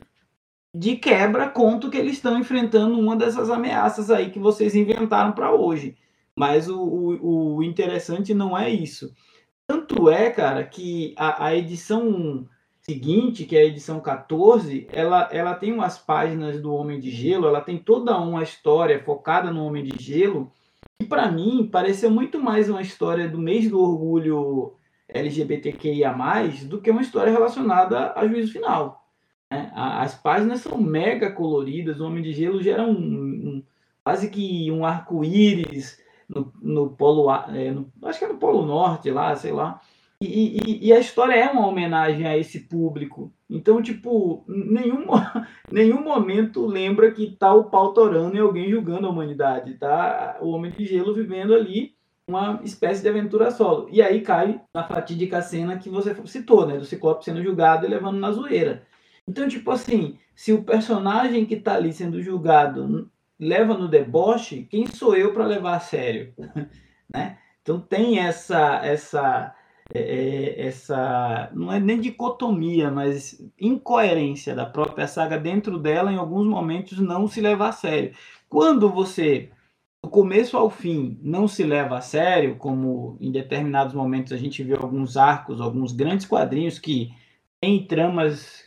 de 0.75 0.97
quebra 0.97 1.49
conto 1.49 1.89
que 1.89 1.97
eles 1.97 2.13
estão 2.17 2.37
enfrentando 2.37 2.99
uma 2.99 3.15
dessas 3.15 3.49
ameaças 3.49 4.11
aí 4.11 4.29
que 4.29 4.39
vocês 4.39 4.75
inventaram 4.75 5.31
para 5.31 5.53
hoje. 5.53 5.95
Mas 6.35 6.67
o, 6.69 6.79
o, 6.79 7.55
o, 7.55 7.63
interessante 7.63 8.33
não 8.33 8.57
é 8.57 8.69
isso. 8.69 9.13
Tanto 9.65 10.09
é, 10.09 10.29
cara, 10.29 10.63
que 10.65 11.15
a, 11.17 11.47
a, 11.47 11.55
edição 11.55 12.47
seguinte, 12.89 13.43
que 13.43 13.57
é 13.57 13.61
a 13.61 13.65
edição 13.65 13.99
14, 13.99 14.87
ela, 14.93 15.27
ela 15.29 15.53
tem 15.53 15.73
umas 15.73 15.97
páginas 15.97 16.61
do 16.61 16.73
Homem 16.73 17.01
de 17.01 17.11
Gelo, 17.11 17.45
ela 17.45 17.59
tem 17.59 17.77
toda 17.77 18.17
uma 18.17 18.41
história 18.41 19.03
focada 19.03 19.51
no 19.51 19.65
Homem 19.65 19.83
de 19.83 20.01
Gelo, 20.01 20.49
e 21.01 21.03
para 21.03 21.29
mim 21.29 21.67
pareceu 21.69 22.09
muito 22.09 22.39
mais 22.39 22.69
uma 22.69 22.81
história 22.81 23.27
do 23.27 23.37
mês 23.37 23.69
do 23.69 23.81
orgulho 23.81 24.73
LGBTQIA, 25.09 26.15
do 26.65 26.79
que 26.79 26.89
uma 26.89 27.01
história 27.01 27.29
relacionada 27.29 28.13
a 28.15 28.25
juízo 28.25 28.53
final. 28.53 29.05
Né? 29.51 29.69
As 29.75 30.15
páginas 30.15 30.61
são 30.61 30.77
mega 30.77 31.29
coloridas, 31.29 31.99
o 31.99 32.05
Homem 32.05 32.23
de 32.23 32.31
Gelo 32.31 32.63
gera 32.63 32.83
um, 32.83 32.93
um 32.93 33.63
quase 34.01 34.29
que 34.29 34.71
um 34.71 34.85
arco-íris 34.85 36.01
no, 36.29 36.53
no 36.61 36.89
polo, 36.91 37.29
é, 37.53 37.69
no, 37.69 37.91
acho 38.03 38.17
que 38.17 38.23
é 38.23 38.29
no 38.29 38.37
polo 38.37 38.65
norte 38.65 39.11
lá, 39.11 39.35
sei 39.35 39.51
lá. 39.51 39.81
E, 40.19 40.57
e, 40.57 40.87
e, 40.87 40.93
a 40.93 40.99
história 40.99 41.35
é 41.35 41.47
uma 41.49 41.67
homenagem 41.67 42.25
a 42.25 42.35
esse 42.35 42.61
público. 42.61 43.31
Então, 43.47 43.81
tipo, 43.81 44.43
nenhum, 44.47 45.05
nenhum 45.71 46.03
momento 46.03 46.65
lembra 46.65 47.11
que 47.11 47.35
tá 47.35 47.53
o 47.53 47.65
pau 47.69 47.93
torando 47.93 48.35
e 48.35 48.39
alguém 48.39 48.69
julgando 48.69 49.05
a 49.05 49.11
humanidade, 49.11 49.75
tá? 49.75 50.37
O 50.41 50.49
Homem 50.49 50.71
de 50.71 50.85
Gelo 50.85 51.13
vivendo 51.13 51.53
ali 51.53 51.95
uma 52.27 52.59
espécie 52.63 53.01
de 53.03 53.09
aventura 53.09 53.51
solo. 53.51 53.87
E 53.91 54.01
aí 54.01 54.21
cai 54.21 54.59
na 54.73 54.83
fatídica 54.83 55.41
cena 55.41 55.77
que 55.77 55.89
você 55.89 56.15
citou, 56.25 56.65
né? 56.65 56.77
Do 56.77 56.85
Ciclope 56.85 57.23
sendo 57.23 57.43
julgado 57.43 57.85
e 57.85 57.89
levando 57.89 58.17
na 58.17 58.31
zoeira. 58.31 58.87
Então, 59.27 59.47
tipo 59.47 59.69
assim, 59.69 60.17
se 60.35 60.51
o 60.51 60.63
personagem 60.63 61.45
que 61.45 61.57
tá 61.57 61.75
ali 61.75 61.93
sendo 61.93 62.21
julgado 62.23 63.09
leva 63.39 63.77
no 63.77 63.87
deboche, 63.87 64.67
quem 64.69 64.87
sou 64.87 65.15
eu 65.15 65.31
para 65.31 65.45
levar 65.45 65.75
a 65.75 65.79
sério? 65.79 66.33
né? 67.13 67.37
Então 67.61 67.79
tem 67.79 68.19
essa 68.19 68.77
essa 68.83 69.53
é, 69.93 69.99
é, 69.99 70.67
essa 70.67 71.49
não 71.53 71.71
é 71.71 71.79
nem 71.79 71.99
dicotomia, 71.99 72.91
mas 72.91 73.41
incoerência 73.59 74.55
da 74.55 74.65
própria 74.65 75.07
saga 75.07 75.37
dentro 75.37 75.77
dela 75.77 76.11
em 76.11 76.17
alguns 76.17 76.45
momentos 76.47 76.99
não 76.99 77.27
se 77.27 77.41
leva 77.41 77.67
a 77.67 77.71
sério. 77.71 78.13
Quando 78.49 78.89
você 78.89 79.49
do 80.03 80.09
começo 80.09 80.57
ao 80.57 80.69
fim 80.69 81.19
não 81.21 81.47
se 81.47 81.63
leva 81.63 81.97
a 81.97 82.01
sério, 82.01 82.55
como 82.57 83.17
em 83.19 83.31
determinados 83.31 83.93
momentos 83.93 84.33
a 84.33 84.37
gente 84.37 84.63
vê 84.63 84.75
alguns 84.75 85.17
arcos, 85.17 85.61
alguns 85.61 85.91
grandes 85.91 86.25
quadrinhos 86.25 86.79
que 86.79 87.13
têm 87.61 87.85
tramas 87.85 88.63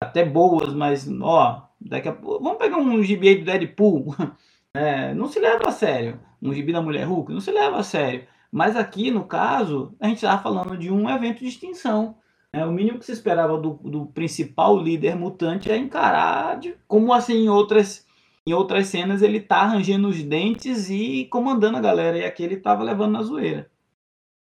até 0.00 0.24
boas, 0.24 0.74
mas 0.74 1.08
ó, 1.20 1.68
Daqui 1.84 2.08
a 2.08 2.12
vamos 2.12 2.56
pegar 2.56 2.78
um 2.78 3.02
gibi 3.02 3.36
do 3.36 3.44
Deadpool. 3.44 4.14
É, 4.76 5.14
não 5.14 5.28
se 5.28 5.38
leva 5.38 5.68
a 5.68 5.70
sério. 5.70 6.18
Um 6.42 6.52
gibi 6.52 6.72
da 6.72 6.82
Mulher 6.82 7.04
Hulk 7.04 7.32
não 7.32 7.40
se 7.40 7.52
leva 7.52 7.76
a 7.76 7.84
sério. 7.84 8.26
Mas 8.54 8.76
aqui, 8.76 9.10
no 9.10 9.24
caso, 9.24 9.96
a 9.98 10.06
gente 10.06 10.18
estava 10.18 10.40
falando 10.40 10.78
de 10.78 10.88
um 10.88 11.10
evento 11.10 11.40
de 11.40 11.48
extinção. 11.48 12.18
É, 12.52 12.64
o 12.64 12.70
mínimo 12.70 13.00
que 13.00 13.04
se 13.04 13.10
esperava 13.10 13.58
do, 13.58 13.80
do 13.82 14.06
principal 14.06 14.78
líder 14.78 15.16
mutante 15.16 15.72
é 15.72 15.76
encarar 15.76 16.60
de, 16.60 16.76
como 16.86 17.12
assim 17.12 17.46
em 17.46 17.48
outras, 17.48 18.06
em 18.46 18.52
outras 18.52 18.86
cenas 18.86 19.22
ele 19.22 19.40
tá 19.40 19.56
arranjando 19.56 20.06
os 20.06 20.22
dentes 20.22 20.88
e 20.88 21.24
comandando 21.32 21.78
a 21.78 21.80
galera. 21.80 22.16
E 22.16 22.24
aqui 22.24 22.44
ele 22.44 22.56
tava 22.56 22.84
levando 22.84 23.14
na 23.14 23.22
zoeira. 23.24 23.68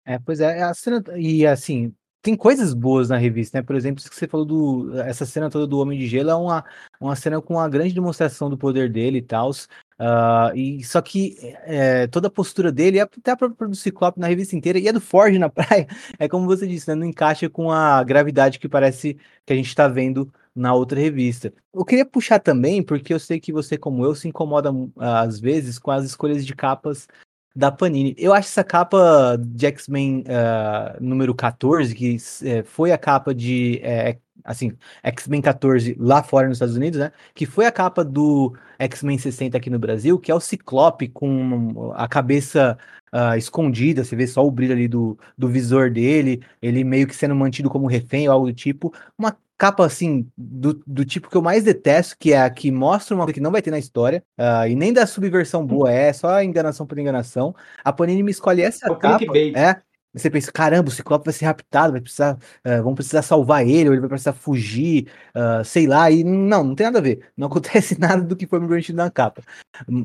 É, 0.06 0.20
pois 0.20 0.40
é, 0.40 0.62
a 0.62 0.72
cena, 0.76 1.04
e 1.18 1.48
assim, 1.48 1.92
tem 2.26 2.36
coisas 2.36 2.74
boas 2.74 3.10
na 3.10 3.18
revista, 3.18 3.60
né? 3.60 3.62
Por 3.62 3.76
exemplo, 3.76 4.00
isso 4.00 4.10
que 4.10 4.16
você 4.16 4.28
falou 4.28 4.44
do. 4.44 5.00
Essa 5.02 5.28
cena 5.28 5.48
toda 5.48 5.68
do 5.68 5.78
Homem 5.78 6.00
de 6.00 6.08
Gelo 6.08 6.32
é 6.32 6.36
uma, 6.36 6.66
uma 7.00 7.16
cena 7.16 7.40
com 7.40 7.54
uma 7.54 7.70
grande 7.70 7.94
demonstração 7.94 8.50
do 8.50 8.58
poder 8.58 8.92
dele 8.92 9.20
e 9.20 9.22
tal. 9.22 9.52
Uh, 9.52 10.56
e 10.56 10.84
só 10.84 11.04
que 11.04 11.38
é, 11.66 12.08
toda 12.08 12.28
a 12.28 12.32
postura 12.32 12.72
dele, 12.72 13.00
até 13.00 13.30
a 13.30 13.38
própria 13.38 13.68
do 13.68 13.76
Ciclope 13.76 14.20
na 14.20 14.26
revista 14.26 14.56
inteira, 14.56 14.80
e 14.80 14.90
a 14.90 14.92
do 14.92 15.00
Forge 15.00 15.38
na 15.38 15.50
praia, 15.54 15.88
é 16.18 16.28
como 16.28 16.48
você 16.48 16.66
disse, 16.66 16.88
né? 16.88 16.96
Não 16.96 17.06
encaixa 17.06 17.48
com 17.48 17.72
a 17.72 18.04
gravidade 18.04 18.58
que 18.58 18.68
parece 18.68 19.16
que 19.46 19.54
a 19.54 19.56
gente 19.56 19.68
está 19.68 19.88
vendo 19.88 20.34
na 20.56 20.74
outra 20.74 21.00
revista. 21.00 21.54
Eu 21.72 21.86
queria 21.86 22.06
puxar 22.08 22.40
também, 22.40 22.82
porque 22.82 23.14
eu 23.14 23.20
sei 23.20 23.40
que 23.40 23.54
você, 23.54 23.78
como 23.78 24.04
eu, 24.04 24.16
se 24.16 24.28
incomoda 24.28 24.72
às 24.98 25.40
vezes 25.40 25.78
com 25.78 25.92
as 25.92 26.04
escolhas 26.04 26.44
de 26.44 26.56
capas 26.56 27.08
da 27.56 27.72
Panini. 27.72 28.14
Eu 28.18 28.34
acho 28.34 28.50
essa 28.50 28.64
capa 28.64 29.38
de 29.40 29.66
X-Men 29.68 30.26
uh, 30.28 31.02
número 31.02 31.34
14, 31.34 31.96
que 31.96 32.18
é, 32.44 32.64
foi 32.64 32.92
a 32.92 32.98
capa 32.98 33.34
de. 33.34 33.80
É, 33.82 34.18
assim, 34.44 34.74
X-Men 35.02 35.42
14 35.42 35.96
lá 36.00 36.22
fora 36.22 36.48
nos 36.48 36.58
Estados 36.58 36.76
Unidos, 36.76 37.00
né? 37.00 37.12
Que 37.34 37.46
foi 37.46 37.66
a 37.66 37.72
capa 37.72 38.04
do 38.04 38.54
X-Men 38.78 39.18
60 39.18 39.58
aqui 39.58 39.70
no 39.70 39.80
Brasil, 39.80 40.20
que 40.20 40.32
é 40.32 40.36
o 40.36 40.40
Ciclope 40.40 41.08
com 41.08 41.94
a 41.96 42.08
cabeça 42.08 42.78
uh, 43.14 43.38
escondida, 43.38 44.04
você 44.04 44.16
vê 44.16 44.28
só 44.28 44.46
o 44.46 44.52
brilho 44.52 44.74
ali 44.74 44.88
do, 44.88 45.18
do 45.38 45.48
visor 45.48 45.90
dele, 45.90 46.42
ele 46.62 46.84
meio 46.84 47.08
que 47.08 47.16
sendo 47.16 47.36
mantido 47.36 47.70
como 47.70 47.88
refém 47.88 48.28
ou 48.28 48.34
algo 48.34 48.48
do 48.48 48.54
tipo. 48.54 48.94
Uma 49.18 49.36
capa 49.58 49.86
assim 49.86 50.30
do, 50.38 50.82
do 50.86 51.06
tipo 51.06 51.30
que 51.30 51.38
eu 51.38 51.42
mais 51.42 51.64
detesto, 51.64 52.16
que 52.18 52.34
é 52.34 52.42
a 52.42 52.50
que 52.50 52.72
mostra 52.72 53.16
uma 53.16 53.24
coisa 53.24 53.36
que 53.36 53.42
não 53.42 53.52
vai 53.52 53.62
ter 53.62 53.72
na 53.72 53.80
história, 53.80 54.24
uh, 54.40 54.68
e 54.68 54.76
nem 54.76 54.92
da 54.92 55.06
subversão 55.06 55.66
boa 55.66 55.92
é, 55.92 56.12
só 56.12 56.42
enganação 56.42 56.86
por 56.86 57.00
enganação. 57.00 57.56
A 57.84 57.94
Panini 57.94 58.24
me 58.24 58.32
escolhe 58.32 58.62
essa 58.62 58.92
o 58.92 58.96
capa. 58.98 59.26
É, 59.56 59.82
você 60.16 60.30
pensa, 60.30 60.50
caramba, 60.50 60.88
o 60.88 60.92
Ciclope 60.92 61.26
vai 61.26 61.34
ser 61.34 61.46
raptado, 61.46 61.92
vai 61.92 62.02
precisar, 62.02 62.38
uh, 62.66 62.82
vão 62.82 62.96
precisar 62.96 63.22
salvar 63.22 63.68
ele, 63.68 63.90
ou 63.90 63.94
ele 63.94 64.00
vai 64.00 64.10
precisar 64.10 64.32
fugir, 64.32 65.08
uh, 65.36 65.64
sei 65.64 65.88
lá, 65.88 66.10
e 66.10 66.24
não, 66.24 66.64
não 66.64 66.76
tem 66.76 66.86
nada 66.86 67.00
a 67.00 67.02
ver. 67.02 67.30
Não 67.36 67.48
acontece 67.48 68.00
nada 68.00 68.22
do 68.22 68.36
que 68.36 68.48
foi 68.48 68.60
prometido 68.60 68.98
na 68.98 69.12
capa. 69.12 69.42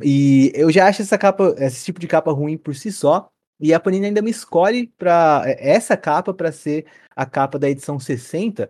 E 0.02 0.50
eu 0.54 0.70
já 0.70 0.88
acho 0.88 1.02
essa 1.02 1.16
capa, 1.16 1.54
esse 1.58 1.84
tipo 1.84 2.00
de 2.00 2.08
capa 2.08 2.32
ruim 2.32 2.58
por 2.58 2.74
si 2.74 2.90
só. 2.90 3.30
E 3.60 3.74
a 3.74 3.78
Panini 3.78 4.06
ainda 4.06 4.22
me 4.22 4.30
escolhe 4.30 4.88
para 4.98 5.44
essa 5.46 5.96
capa 5.96 6.32
para 6.32 6.50
ser 6.50 6.86
a 7.14 7.26
capa 7.26 7.58
da 7.58 7.68
edição 7.68 7.98
60, 7.98 8.68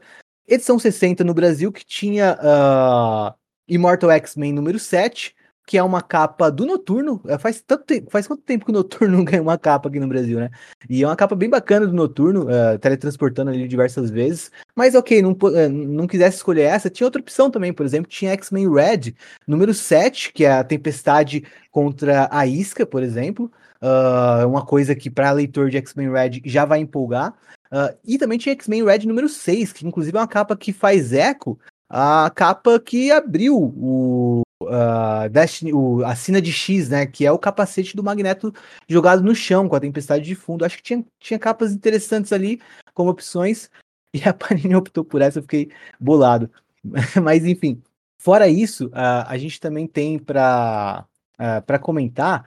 edição 0.51 0.79
60 0.79 1.23
no 1.23 1.33
Brasil, 1.33 1.73
que 1.73 1.85
tinha 1.85 2.37
uh, 2.43 3.35
Immortal 3.69 4.11
X-Men 4.11 4.53
número 4.53 4.79
7, 4.79 5.35
que 5.71 5.79
é 5.79 5.83
uma 5.85 6.03
capa 6.03 6.51
do 6.51 6.67
Noturno. 6.67 7.23
É, 7.29 7.39
faz, 7.39 7.63
tanto 7.65 7.95
faz 8.11 8.27
quanto 8.27 8.43
tempo 8.43 8.65
que 8.65 8.73
o 8.73 8.75
Noturno 8.75 9.23
ganha 9.25 9.41
uma 9.41 9.57
capa 9.57 9.89
aqui 9.89 10.01
no 10.01 10.09
Brasil, 10.09 10.41
né? 10.41 10.51
E 10.89 11.05
é 11.05 11.07
uma 11.07 11.15
capa 11.15 11.37
bem 11.37 11.49
bacana 11.49 11.87
do 11.87 11.93
Noturno, 11.93 12.47
uh, 12.47 12.77
teletransportando 12.81 13.53
ali 13.53 13.69
diversas 13.69 14.11
vezes. 14.11 14.51
Mas 14.75 14.97
ok, 14.97 15.23
não, 15.23 15.31
uh, 15.31 15.69
não 15.69 16.09
quisesse 16.09 16.39
escolher 16.39 16.63
essa, 16.63 16.91
tinha 16.91 17.07
outra 17.07 17.23
opção 17.23 17.49
também, 17.49 17.73
por 17.73 17.87
exemplo, 17.87 18.11
tinha 18.11 18.33
X-Men 18.33 18.69
Red, 18.69 19.15
número 19.47 19.73
7, 19.73 20.33
que 20.33 20.45
é 20.45 20.51
a 20.51 20.65
tempestade 20.65 21.45
contra 21.71 22.29
a 22.33 22.45
Isca, 22.45 22.85
por 22.85 23.05
exemplo. 23.05 23.49
Uh, 23.81 24.47
uma 24.47 24.67
coisa 24.67 24.95
que 24.95 25.09
para 25.09 25.31
leitor 25.31 25.71
de 25.71 25.77
X-Men 25.79 26.11
Red 26.11 26.43
já 26.45 26.65
vai 26.65 26.81
empolgar. 26.81 27.33
Uh, 27.73 27.97
e 28.05 28.19
também 28.19 28.39
tinha 28.39 28.53
X-Men 28.53 28.85
Red 28.85 29.07
número 29.07 29.29
6, 29.29 29.73
que 29.73 29.87
inclusive 29.87 30.17
é 30.17 30.21
uma 30.21 30.27
capa 30.27 30.57
que 30.57 30.73
faz 30.73 31.13
eco 31.13 31.59
a 31.91 32.31
capa 32.31 32.79
que 32.79 33.11
abriu 33.11 33.57
o, 33.57 34.43
uh, 34.63 35.29
Destiny, 35.29 35.73
o, 35.73 36.05
a 36.05 36.15
Sina 36.15 36.41
de 36.41 36.53
X, 36.53 36.89
né? 36.89 37.05
Que 37.05 37.27
é 37.27 37.33
o 37.33 37.39
capacete 37.39 37.97
do 37.97 38.03
Magneto 38.03 38.55
jogado 38.89 39.23
no 39.23 39.35
chão 39.35 39.69
com 39.69 39.75
a 39.75 39.81
tempestade 39.81 40.25
de 40.25 40.37
fundo. 40.37 40.65
Acho 40.65 40.77
que 40.77 40.85
tinha, 40.85 41.05
tinha 41.19 41.39
capas 41.39 41.73
interessantes 41.73 42.33
ali 42.33 42.61
como 42.95 43.11
opções. 43.11 43.69
E 44.13 44.29
a 44.29 44.35
Panini 44.35 44.75
optou 44.75 45.05
por 45.05 45.23
essa, 45.23 45.39
eu 45.39 45.43
fiquei 45.45 45.71
bolado. 46.01 46.51
Mas 47.23 47.45
enfim, 47.45 47.81
fora 48.19 48.49
isso, 48.49 48.89
uh, 48.89 49.23
a 49.25 49.39
gente 49.39 49.61
também 49.61 49.87
tem 49.87 50.19
para 50.19 51.07
uh, 51.39 51.79
comentar 51.81 52.45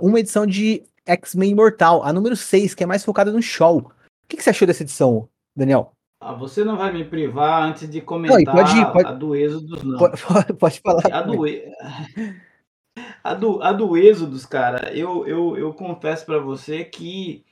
uma 0.00 0.18
edição 0.18 0.46
de 0.46 0.82
X-Men 1.04 1.50
Imortal, 1.50 2.02
a 2.02 2.10
número 2.10 2.34
6, 2.34 2.74
que 2.74 2.84
é 2.84 2.86
mais 2.86 3.04
focada 3.04 3.30
no 3.30 3.42
show. 3.42 3.92
O 4.24 4.28
que, 4.28 4.36
que 4.36 4.42
você 4.42 4.50
achou 4.50 4.66
dessa 4.66 4.82
edição, 4.82 5.28
Daniel? 5.54 5.92
Ah, 6.20 6.32
você 6.32 6.64
não 6.64 6.76
vai 6.76 6.90
me 6.90 7.04
privar 7.04 7.64
antes 7.64 7.88
de 7.88 8.00
comentar 8.00 8.40
não, 8.40 8.52
pode 8.52 8.78
ir, 8.78 8.92
pode... 8.92 9.06
a 9.06 9.12
do 9.12 9.36
Êxodos, 9.36 9.82
não. 9.82 9.98
Pode, 9.98 10.22
pode 10.58 10.80
falar. 10.80 11.02
A 11.12 11.20
do, 11.20 11.44
a 13.22 13.34
do, 13.34 13.62
a 13.62 13.72
do 13.72 13.96
Êxodos, 13.96 14.46
cara, 14.46 14.90
eu, 14.94 15.26
eu, 15.26 15.56
eu 15.58 15.74
confesso 15.74 16.24
para 16.24 16.38
você 16.38 16.82
que 16.82 17.44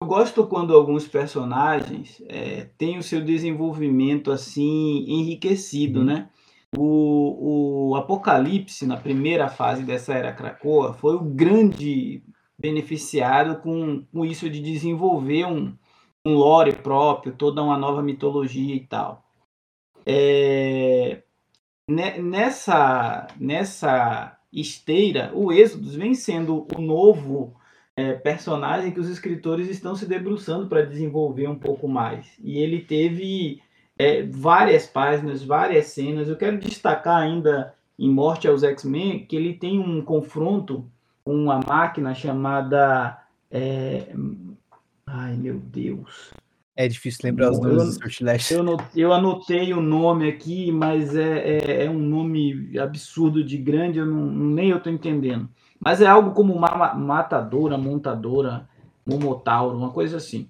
eu 0.00 0.06
gosto 0.06 0.46
quando 0.46 0.74
alguns 0.74 1.08
personagens 1.08 2.22
é, 2.28 2.68
têm 2.76 2.98
o 2.98 3.02
seu 3.02 3.24
desenvolvimento 3.24 4.30
assim 4.30 5.04
enriquecido, 5.08 6.00
uhum. 6.00 6.06
né? 6.06 6.28
O, 6.76 7.88
o 7.92 7.96
Apocalipse, 7.96 8.86
na 8.86 8.98
primeira 8.98 9.48
fase 9.48 9.82
dessa 9.84 10.12
era 10.12 10.34
Krakoa, 10.34 10.92
foi 10.92 11.16
o 11.16 11.20
grande 11.20 12.22
beneficiado 12.58 13.62
com, 13.62 14.04
com 14.12 14.24
isso 14.24 14.50
de 14.50 14.60
desenvolver 14.60 15.46
um, 15.46 15.74
um 16.26 16.34
lore 16.34 16.72
próprio, 16.72 17.34
toda 17.34 17.62
uma 17.62 17.76
nova 17.76 18.02
mitologia 18.02 18.74
e 18.74 18.80
tal. 18.80 19.24
É, 20.04 21.22
nessa, 21.88 23.26
nessa 23.38 24.38
esteira, 24.52 25.30
o 25.34 25.52
Êxodos 25.52 25.94
vem 25.94 26.14
sendo 26.14 26.66
o 26.76 26.80
novo 26.80 27.54
é, 27.96 28.14
personagem 28.14 28.92
que 28.92 29.00
os 29.00 29.08
escritores 29.08 29.68
estão 29.68 29.94
se 29.94 30.06
debruçando 30.06 30.68
para 30.68 30.86
desenvolver 30.86 31.48
um 31.48 31.58
pouco 31.58 31.88
mais. 31.88 32.26
E 32.42 32.58
ele 32.58 32.80
teve 32.80 33.60
é, 33.98 34.22
várias 34.22 34.86
páginas, 34.86 35.42
várias 35.42 35.86
cenas. 35.86 36.28
Eu 36.28 36.36
quero 36.36 36.58
destacar 36.58 37.20
ainda 37.20 37.74
em 37.98 38.08
Morte 38.08 38.46
aos 38.46 38.62
X-Men 38.62 39.26
que 39.26 39.34
ele 39.34 39.54
tem 39.54 39.80
um 39.80 40.00
confronto 40.02 40.88
com 41.24 41.34
uma 41.34 41.58
máquina 41.58 42.14
chamada. 42.14 43.18
É... 43.50 44.14
Ai 45.10 45.36
meu 45.36 45.58
Deus. 45.58 46.30
É 46.76 46.86
difícil 46.86 47.22
lembrar 47.24 47.50
os 47.50 47.58
nomes 47.58 47.84
do 47.84 47.92
Sortilégio. 47.92 48.56
Eu, 48.56 48.76
eu 48.94 49.12
anotei 49.12 49.72
o 49.72 49.80
nome 49.80 50.28
aqui, 50.28 50.70
mas 50.70 51.16
é, 51.16 51.58
é, 51.58 51.84
é, 51.86 51.90
um 51.90 51.98
nome 51.98 52.78
absurdo 52.78 53.42
de 53.42 53.58
grande, 53.58 53.98
eu 53.98 54.06
não, 54.06 54.30
nem 54.30 54.70
eu 54.70 54.76
estou 54.76 54.92
entendendo. 54.92 55.48
Mas 55.80 56.00
é 56.00 56.06
algo 56.06 56.30
como 56.30 56.54
uma 56.54 56.94
matadora, 56.94 57.76
montadora, 57.76 58.68
momotauro, 59.04 59.76
uma 59.76 59.90
coisa 59.90 60.18
assim. 60.18 60.48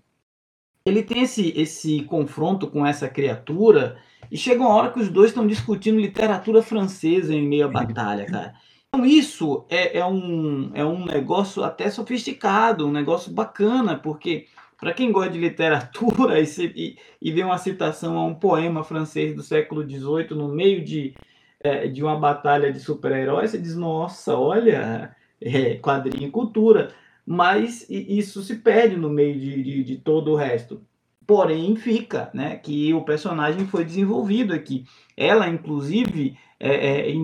Ele 0.85 1.03
tem 1.03 1.23
esse, 1.23 1.51
esse 1.57 2.03
confronto 2.03 2.67
com 2.67 2.85
essa 2.85 3.09
criatura 3.09 3.97
e 4.31 4.37
chega 4.37 4.61
uma 4.61 4.75
hora 4.75 4.93
que 4.93 5.01
os 5.01 5.09
dois 5.09 5.31
estão 5.31 5.47
discutindo 5.47 5.99
literatura 5.99 6.63
francesa 6.63 7.35
em 7.35 7.47
meio 7.47 7.67
à 7.67 7.69
batalha, 7.69 8.27
cara. 8.27 8.55
Então 8.89 9.05
isso 9.05 9.67
é, 9.69 9.99
é, 9.99 10.05
um, 10.07 10.71
é 10.75 10.85
um 10.85 11.05
negócio 11.05 11.63
até 11.63 11.91
sofisticado, 11.91 12.87
um 12.87 12.93
negócio 12.93 13.31
bacana, 13.31 13.99
porque 13.99 14.47
para 14.79 14.95
quem 14.95 15.13
gosta 15.13 15.31
de 15.31 15.39
literatura 15.39 16.41
e, 16.41 16.47
se, 16.47 16.73
e, 16.75 16.97
e 17.21 17.33
vê 17.33 17.43
uma 17.43 17.59
citação 17.59 18.17
a 18.17 18.25
um 18.25 18.35
poema 18.35 18.83
francês 18.83 19.35
do 19.35 19.43
século 19.43 19.83
XVIII 19.83 20.31
no 20.31 20.49
meio 20.49 20.83
de, 20.83 21.15
é, 21.61 21.87
de 21.87 22.03
uma 22.03 22.17
batalha 22.17 22.73
de 22.73 22.81
super-heróis, 22.81 23.51
você 23.51 23.59
diz, 23.59 23.77
nossa, 23.77 24.37
olha, 24.37 25.15
é, 25.41 25.77
quadrinho 25.77 26.29
e 26.29 26.31
cultura. 26.31 26.93
Mas 27.27 27.85
isso 27.91 28.43
se 28.43 28.57
perde 28.57 28.97
no 28.97 29.11
meio 29.11 29.39
de, 29.39 29.63
de, 29.63 29.85
de 29.85 29.97
todo 29.99 30.33
o 30.33 30.35
resto. 30.35 30.81
Porém, 31.27 31.77
fica, 31.77 32.31
né? 32.33 32.57
Que 32.57 32.95
o 32.95 33.05
personagem 33.05 33.67
foi 33.67 33.85
desenvolvido 33.85 34.55
aqui. 34.55 34.87
Ela, 35.15 35.47
inclusive, 35.47 36.39
é, 36.61 37.11
é, 37.11 37.15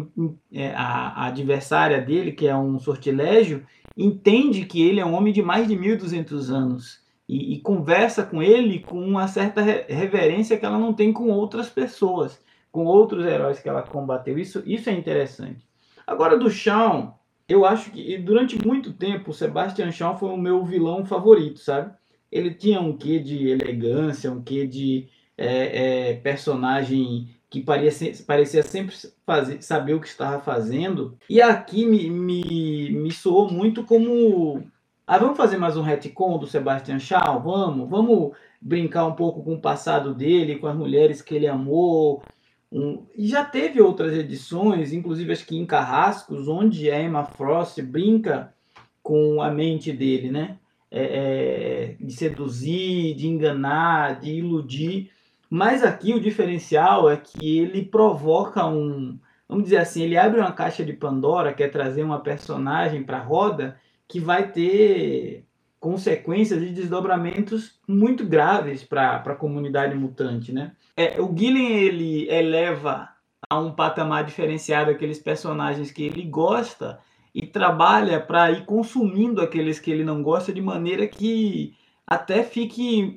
é, 0.53 0.75
a, 0.75 1.25
a, 1.25 1.27
adversária 1.27 2.01
dele, 2.01 2.33
que 2.33 2.47
é 2.47 2.57
um 2.57 2.79
sortilégio, 2.79 3.67
entende 3.97 4.65
que 4.65 4.83
ele 4.83 5.01
é 5.01 5.07
um 5.07 5.15
homem 5.15 5.33
de 5.33 5.43
mais 5.43 5.67
de 5.67 5.77
1.200 5.77 6.51
anos 6.51 7.03
e, 7.29 7.55
e, 7.55 7.61
conversa 7.61 8.23
com 8.25 8.43
ele 8.43 8.81
com 8.81 9.01
uma 9.01 9.27
certa 9.27 9.63
reverência 9.63 10.57
que 10.57 10.65
ela 10.65 10.79
não 10.79 10.93
tem 10.93 11.13
com 11.13 11.31
outras 11.31 11.69
pessoas, 11.69 12.41
com 12.71 12.85
outros 12.85 13.25
heróis 13.25 13.59
que 13.61 13.69
ela 13.69 13.83
combateu. 13.83 14.39
Isso, 14.39 14.63
isso 14.67 14.91
é 14.91 14.93
interessante. 14.93 15.67
Agora, 16.07 16.37
do 16.37 16.51
Shawn, 16.51 17.13
eu 17.49 17.65
acho 17.65 17.91
que 17.91 18.19
durante 18.19 18.65
muito 18.65 18.93
tempo 18.93 19.31
o 19.31 19.35
Sebastian 19.35 19.91
Shaw 19.91 20.19
foi 20.19 20.31
o 20.31 20.37
meu 20.37 20.65
vilão 20.65 21.05
favorito, 21.05 21.61
sabe? 21.61 21.93
Ele 22.31 22.53
tinha 22.53 22.81
um 22.81 22.97
quê 22.97 23.19
de 23.19 23.49
elegância, 23.49 24.31
um 24.31 24.43
quê 24.43 24.67
de 24.67 25.09
é, 25.37 26.11
é, 26.11 26.15
personagem 26.15 27.29
que 27.55 27.61
parecia, 27.61 28.13
parecia 28.27 28.63
sempre 28.65 28.97
fazer, 29.25 29.63
saber 29.63 29.95
o 29.95 30.01
que 30.01 30.09
estava 30.09 30.41
fazendo. 30.41 31.17
E 31.31 31.41
aqui 31.41 31.87
me, 31.87 32.11
me, 32.11 32.91
me 32.91 33.13
soou 33.13 33.49
muito 33.49 33.85
como 33.85 34.65
ah, 35.07 35.19
vamos 35.19 35.37
fazer 35.37 35.57
mais 35.57 35.77
um 35.77 35.83
retcon 35.83 36.37
do 36.39 36.49
Sebastian 36.49 36.99
Shaw? 36.99 37.41
Vamos, 37.41 37.89
vamos 37.89 38.33
brincar 38.61 39.07
um 39.07 39.13
pouco 39.13 39.45
com 39.45 39.55
o 39.55 39.61
passado 39.61 40.13
dele, 40.13 40.57
com 40.57 40.67
as 40.67 40.75
mulheres 40.75 41.23
que 41.23 41.35
ele 41.37 41.47
amou. 41.47 42.25
Um... 42.73 43.07
E 43.15 43.29
já 43.29 43.45
teve 43.45 43.81
outras 43.81 44.15
edições, 44.15 44.93
inclusive 44.93 45.33
acho 45.33 45.47
que 45.47 45.57
em 45.57 45.65
Carrascos, 45.65 46.49
onde 46.49 46.91
a 46.91 47.01
Emma 47.01 47.25
Frost 47.25 47.81
brinca 47.83 48.53
com 49.01 49.41
a 49.41 49.49
mente 49.49 49.93
dele, 49.93 50.31
né? 50.31 50.59
É, 50.91 51.03
é, 51.03 51.97
de 52.01 52.13
seduzir, 52.13 53.15
de 53.15 53.29
enganar, 53.29 54.19
de 54.19 54.33
iludir. 54.33 55.11
Mas 55.55 55.85
aqui 55.85 56.13
o 56.13 56.21
diferencial 56.21 57.09
é 57.09 57.17
que 57.17 57.61
ele 57.61 57.85
provoca 57.85 58.67
um, 58.67 59.17
vamos 59.49 59.63
dizer 59.63 59.77
assim, 59.77 60.03
ele 60.03 60.19
abre 60.19 60.41
uma 60.41 60.51
caixa 60.51 60.85
de 60.85 60.93
Pandora, 60.93 61.55
quer 61.55 61.71
trazer 61.71 62.03
uma 62.03 62.19
personagem 62.19 63.05
para 63.05 63.19
a 63.19 63.23
roda 63.23 63.79
que 64.09 64.19
vai 64.19 64.51
ter 64.51 65.47
consequências 65.79 66.61
e 66.61 66.71
desdobramentos 66.71 67.79
muito 67.87 68.27
graves 68.27 68.83
para 68.83 69.19
a 69.19 69.37
comunidade 69.37 69.95
mutante, 69.95 70.53
né? 70.53 70.73
É, 70.97 71.21
o 71.21 71.33
Gillen 71.33 71.73
ele 71.73 72.29
eleva 72.29 73.11
a 73.49 73.61
um 73.61 73.71
patamar 73.71 74.25
diferenciado 74.25 74.91
aqueles 74.91 75.21
personagens 75.21 75.93
que 75.93 76.03
ele 76.03 76.23
gosta 76.25 76.99
e 77.33 77.47
trabalha 77.47 78.19
para 78.19 78.51
ir 78.51 78.65
consumindo 78.65 79.41
aqueles 79.41 79.79
que 79.79 79.93
ele 79.93 80.03
não 80.03 80.21
gosta 80.21 80.53
de 80.53 80.61
maneira 80.61 81.07
que 81.07 81.77
até 82.07 82.43
fique, 82.43 83.17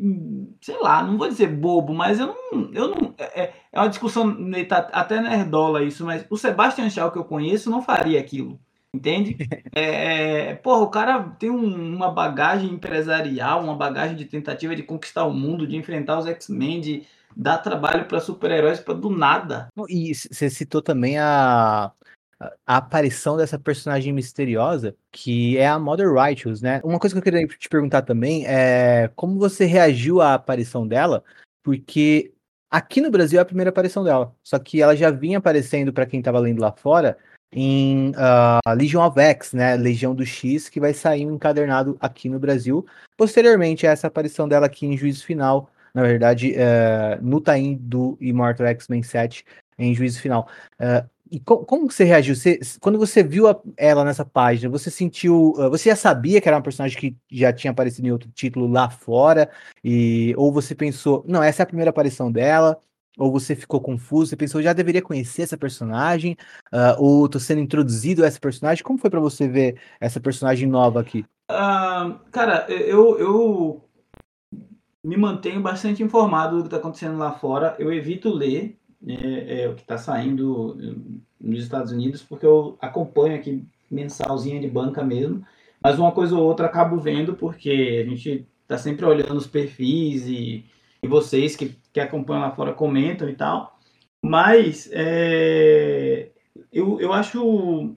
sei 0.62 0.80
lá, 0.82 1.04
não 1.04 1.18
vou 1.18 1.28
dizer 1.28 1.48
bobo, 1.48 1.94
mas 1.94 2.20
eu 2.20 2.28
não, 2.28 2.72
eu 2.74 2.88
não 2.90 3.16
é, 3.18 3.54
é 3.72 3.80
uma 3.80 3.90
discussão 3.90 4.36
tá 4.68 4.88
até 4.94 5.22
nerdola 5.22 5.84
isso, 5.84 6.06
mas 6.06 6.26
o 6.30 6.38
Sebastian 6.38 6.90
Shaw 6.90 7.12
que 7.12 7.18
eu 7.18 7.26
conheço 7.26 7.70
não 7.70 7.82
faria 7.82 8.20
aquilo. 8.20 8.60
Entende? 8.94 9.38
É, 9.76 10.50
é, 10.50 10.56
porra, 10.56 10.82
o 10.82 10.90
cara 10.90 11.22
tem 11.38 11.52
um, 11.52 11.96
uma 11.96 12.10
bagagem 12.10 12.72
empresarial, 12.72 13.64
uma 13.64 13.76
bagagem 13.76 14.16
de 14.16 14.26
tentativa 14.26 14.76
de 14.76 14.82
conquistar 14.82 15.24
o 15.26 15.34
mundo, 15.34 15.68
de 15.68 15.76
enfrentar 15.76 16.18
os 16.18 16.26
X-Men, 16.26 16.82
de 16.82 17.04
dar 17.36 17.60
trabalho 17.60 18.06
para 18.06 18.20
super-heróis 18.20 18.80
para 18.80 18.96
do 18.96 19.12
nada. 19.12 19.68
E 19.88 20.16
você 20.16 20.50
citou 20.50 20.82
também 20.82 21.20
a, 21.20 21.92
a 22.40 22.78
aparição 22.78 23.36
dessa 23.36 23.58
personagem 23.58 24.14
misteriosa, 24.14 24.96
que 25.12 25.58
é 25.58 25.68
a 25.68 25.80
Mother 25.80 26.14
Righteous, 26.14 26.62
né? 26.62 26.80
Uma 26.84 27.00
coisa 27.00 27.16
que 27.16 27.20
eu 27.20 27.24
queria 27.24 27.48
te 27.48 27.68
perguntar 27.68 28.04
também 28.04 28.46
é 28.46 29.10
como 29.16 29.40
você 29.40 29.66
reagiu 29.66 30.22
à 30.22 30.36
aparição 30.36 30.88
dela, 30.88 31.24
porque 31.64 32.32
aqui 32.70 33.02
no 33.02 33.10
Brasil 33.10 33.40
é 33.40 33.42
a 33.42 33.46
primeira 33.46 33.70
aparição 33.70 34.04
dela, 34.04 34.36
só 34.44 34.60
que 34.60 34.82
ela 34.82 34.96
já 34.96 35.10
vinha 35.10 35.40
aparecendo 35.40 35.92
para 35.92 36.06
quem 36.06 36.20
estava 36.20 36.40
lendo 36.40 36.62
lá 36.62 36.72
fora 36.72 37.18
em 37.52 38.10
uh, 38.12 38.76
Legion 38.76 39.06
of 39.08 39.20
X, 39.20 39.54
né? 39.54 39.76
Legião 39.76 40.14
do 40.14 40.26
X, 40.26 40.70
que 40.70 40.80
vai 40.80 40.94
sair 40.94 41.26
um 41.26 41.36
encadernado 41.36 41.98
aqui 42.00 42.30
no 42.30 42.40
Brasil. 42.40 42.86
Posteriormente 43.16 43.88
a 43.88 43.92
essa 43.92 44.08
aparição 44.08 44.48
dela 44.48 44.66
aqui 44.66 44.86
em 44.86 44.98
Juízo 44.98 45.26
Final, 45.26 45.72
na 45.94 46.04
verdade, 46.04 46.54
uh, 46.54 47.24
no 47.24 47.42
Taim 47.42 47.78
do 47.82 48.18
Immortal 48.22 48.68
X-Men 48.68 49.02
7, 49.02 49.46
em 49.80 49.96
Juízo 49.96 50.22
Final. 50.22 50.48
Uh, 50.80 51.08
e 51.32 51.40
co 51.40 51.66
como 51.66 51.90
você 51.90 52.04
reagiu? 52.04 52.36
Você, 52.36 52.60
quando 52.80 52.98
você 52.98 53.24
viu 53.24 53.48
a, 53.48 53.60
ela 53.76 54.04
nessa 54.04 54.26
página, 54.26 54.70
você 54.70 54.90
sentiu. 54.90 55.52
Uh, 55.58 55.70
você 55.70 55.90
já 55.90 55.96
sabia 55.96 56.42
que 56.42 56.48
era 56.48 56.58
uma 56.58 56.64
personagem 56.64 57.00
que 57.00 57.16
já 57.32 57.52
tinha 57.54 57.72
aparecido 57.72 58.08
em 58.08 58.12
outro 58.12 58.30
título 58.32 58.68
lá 58.68 58.90
fora? 58.90 59.50
E, 59.84 60.34
ou 60.38 60.52
você 60.52 60.76
pensou, 60.76 61.24
não, 61.28 61.44
essa 61.44 61.62
é 61.62 61.64
a 61.64 61.68
primeira 61.68 61.90
aparição 61.90 62.32
dela? 62.32 62.80
Ou 63.18 63.32
você 63.32 63.56
ficou 63.56 63.82
confuso, 63.82 64.30
você 64.30 64.36
pensou, 64.36 64.62
já 64.62 64.74
deveria 64.74 65.02
conhecer 65.02 65.42
essa 65.42 65.58
personagem, 65.58 66.38
uh, 66.72 67.02
ou 67.02 67.28
tô 67.28 67.40
sendo 67.40 67.62
introduzido 67.62 68.24
a 68.24 68.28
essa 68.28 68.40
personagem. 68.40 68.84
Como 68.84 69.00
foi 69.00 69.10
para 69.10 69.20
você 69.20 69.48
ver 69.48 69.80
essa 70.00 70.20
personagem 70.20 70.68
nova 70.68 71.02
aqui? 71.02 71.26
Uh, 71.50 72.20
cara, 72.32 72.66
eu, 72.70 73.18
eu 73.18 73.90
me 75.04 75.18
mantenho 75.18 75.62
bastante 75.62 76.04
informado 76.04 76.58
do 76.58 76.62
que 76.64 76.68
está 76.68 76.78
acontecendo 76.78 77.18
lá 77.18 77.32
fora. 77.32 77.76
Eu 77.80 77.92
evito 77.92 78.30
ler 78.30 78.78
é, 79.06 79.62
é, 79.62 79.70
o 79.70 79.76
que 79.76 79.82
está 79.82 79.98
saindo 79.98 80.78
nos 81.40 81.64
Estados 81.64 81.92
Unidos, 81.92 82.24
porque 82.24 82.46
eu 82.46 82.78
acompanho 82.82 83.36
aqui 83.36 83.66
mensalzinha 83.90 84.60
de 84.60 84.68
banca 84.68 85.04
mesmo. 85.04 85.46
Mas 85.82 86.00
uma 86.00 86.12
coisa 86.12 86.36
ou 86.36 86.44
outra 86.44 86.66
acabo 86.66 86.98
vendo, 86.98 87.36
porque 87.36 88.04
a 88.06 88.10
gente 88.10 88.48
está 88.64 88.78
sempre 88.78 89.06
olhando 89.06 89.36
os 89.36 89.48
perfis 89.48 90.28
e 90.28 90.66
e 91.02 91.08
vocês 91.08 91.56
que, 91.56 91.76
que 91.94 92.00
acompanham 92.00 92.42
lá 92.42 92.52
fora 92.52 92.74
comentam 92.74 93.30
e 93.30 93.36
tal. 93.36 93.78
Mas 94.24 94.90
é, 94.92 96.30
eu, 96.72 97.00
eu 97.00 97.14
acho 97.14 97.96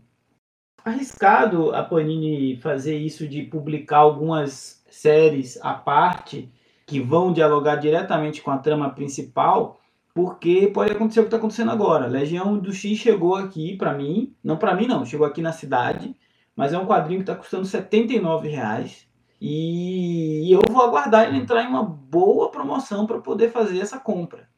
arriscado 0.85 1.75
a 1.75 1.83
Panini 1.83 2.57
fazer 2.57 2.97
isso 2.97 3.27
de 3.27 3.43
publicar 3.43 3.99
algumas 3.99 4.83
séries 4.91 5.59
à 5.63 5.75
parte 5.75 6.51
que 6.87 7.01
vão 7.01 7.33
dialogar 7.33 7.77
diretamente 7.77 8.43
com 8.43 8.51
a 8.51 8.59
trama 8.59 8.91
principal, 8.91 9.80
porque 10.15 10.69
pode 10.69 10.93
acontecer 10.93 11.21
o 11.21 11.25
que 11.25 11.29
está 11.29 11.37
acontecendo 11.37 11.71
agora. 11.71 12.07
Legião 12.07 12.59
do 12.59 12.73
X 12.73 12.99
chegou 12.99 13.37
aqui 13.37 13.77
para 13.77 13.95
mim, 13.95 14.35
não 14.43 14.57
para 14.57 14.75
mim 14.75 14.87
não, 14.87 15.05
chegou 15.05 15.27
aqui 15.27 15.41
na 15.41 15.53
cidade, 15.53 16.17
mas 16.55 16.73
é 16.73 16.79
um 16.79 16.87
quadrinho 16.87 17.21
que 17.21 17.31
está 17.31 17.35
custando 17.35 17.67
R$ 17.67 18.49
reais 18.49 19.09
e 19.41 20.53
eu 20.53 20.61
vou 20.71 20.83
aguardar 20.83 21.27
ele 21.27 21.39
entrar 21.39 21.63
em 21.63 21.69
uma 21.69 21.83
boa 21.83 22.51
promoção 22.51 23.07
para 23.07 23.21
poder 23.21 23.51
fazer 23.51 23.79
essa 23.81 23.99
compra, 23.99 24.49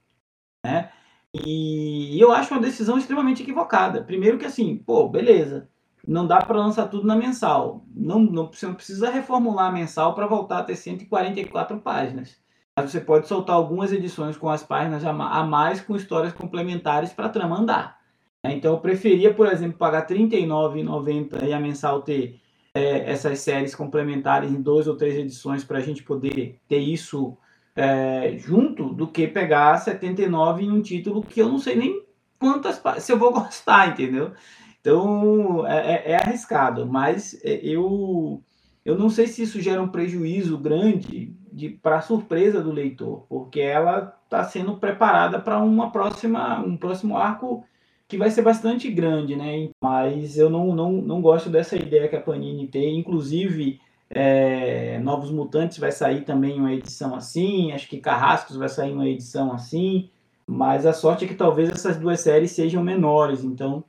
né? 0.65 0.91
E 1.33 2.21
eu 2.21 2.33
acho 2.33 2.53
uma 2.53 2.61
decisão 2.61 2.99
extremamente 2.99 3.43
equivocada. 3.43 4.03
Primeiro 4.03 4.39
que 4.39 4.45
assim, 4.45 4.77
pô, 4.77 5.09
beleza, 5.09 5.71
não 6.07 6.27
dá 6.27 6.39
para 6.39 6.59
lançar 6.59 6.89
tudo 6.89 7.07
na 7.07 7.17
mensal. 7.17 7.87
Não, 7.95 8.19
não, 8.19 8.53
você 8.53 8.67
não 8.67 8.75
precisa 8.75 9.09
reformular 9.11 9.69
a 9.69 9.73
mensal 9.73 10.15
para 10.15 10.27
voltar 10.27 10.59
a 10.59 10.65
ter 10.65 10.77
144 10.77 11.81
páginas. 11.81 12.42
Você 12.81 13.01
pode 13.01 13.29
soltar 13.29 13.55
algumas 13.55 13.93
edições 13.93 14.35
com 14.35 14.49
as 14.49 14.63
páginas 14.63 15.05
a 15.05 15.13
mais 15.13 15.83
com 15.83 15.95
histórias 15.95 16.33
complementares 16.33 17.13
para 17.13 17.27
a 17.27 17.29
trama 17.29 17.59
andar. 17.59 18.01
Então 18.43 18.73
eu 18.73 18.81
preferia, 18.81 19.33
por 19.33 19.47
exemplo, 19.47 19.77
pagar 19.77 20.07
R$ 20.09 20.15
39,90 20.15 21.47
e 21.47 21.53
a 21.53 21.61
mensal 21.61 22.01
ter 22.01 22.41
é, 22.73 23.11
essas 23.11 23.41
séries 23.41 23.75
complementares 23.75 24.51
em 24.51 24.63
duas 24.63 24.87
ou 24.87 24.97
três 24.97 25.17
edições 25.17 25.63
para 25.63 25.79
a 25.79 25.81
gente 25.83 26.03
poder 26.03 26.59
ter 26.67 26.79
isso 26.79 27.37
é, 27.77 28.37
junto 28.39 28.95
do 28.95 29.07
que 29.07 29.29
pegar 29.29 29.77
79 29.77 30.65
em 30.65 30.71
um 30.71 30.81
título 30.81 31.23
que 31.23 31.41
eu 31.41 31.51
não 31.51 31.59
sei 31.59 31.77
nem 31.77 32.03
quantas 32.39 32.83
se 33.03 33.13
eu 33.13 33.19
vou 33.19 33.33
gostar, 33.35 33.91
entendeu? 33.91 34.33
Então 34.81 35.67
é, 35.67 35.93
é, 35.93 36.11
é 36.13 36.17
arriscado, 36.17 36.87
mas 36.87 37.39
é, 37.45 37.55
eu 37.63 38.43
eu 38.83 38.99
não 38.99 39.11
sei 39.11 39.27
se 39.27 39.43
isso 39.43 39.61
gera 39.61 39.83
um 39.83 39.89
prejuízo 39.89 40.57
grande 40.59 41.37
para 41.83 42.01
surpresa 42.01 42.63
do 42.63 42.73
leitor, 42.73 43.25
porque 43.29 43.61
ela 43.61 44.17
está 44.25 44.45
sendo 44.45 44.77
preparada 44.77 45.39
para 45.39 45.59
uma 45.59 45.91
próxima 45.91 46.61
um 46.61 46.77
próximo 46.77 47.17
arco 47.17 47.65
que 48.13 48.19
vai 48.19 48.31
ser 48.31 48.43
bastante 48.43 48.91
grande, 48.91 49.35
né? 49.35 49.71
Mas 49.81 50.37
eu 50.37 50.51
não, 50.51 50.75
não, 50.75 50.93
não 50.93 51.23
gosto 51.23 51.49
dessa 51.49 51.77
ideia 51.77 52.09
que 52.09 52.17
a 52.17 52.21
Panini 52.21 52.67
tem. 52.69 52.99
Inclusive, 52.99 53.81
é, 54.11 54.99
Novos 54.99 55.31
Mutantes 55.31 55.79
vai 55.79 55.91
sair 55.91 56.21
também 56.23 56.59
uma 56.59 56.75
edição 56.75 57.15
assim. 57.15 57.73
Acho 57.73 57.89
que 57.89 57.97
Carrascos 57.97 58.57
vai 58.57 58.69
sair 58.69 58.93
uma 58.93 59.09
edição 59.09 59.53
assim. 59.53 60.11
Mas 60.47 60.85
a 60.85 60.93
sorte 60.93 61.25
é 61.25 61.29
que 61.29 61.35
talvez 61.35 61.71
essas 61.71 61.97
duas 61.97 62.21
séries 62.21 62.51
sejam 62.51 62.83
menores. 62.83 63.43
Então, 63.45 63.83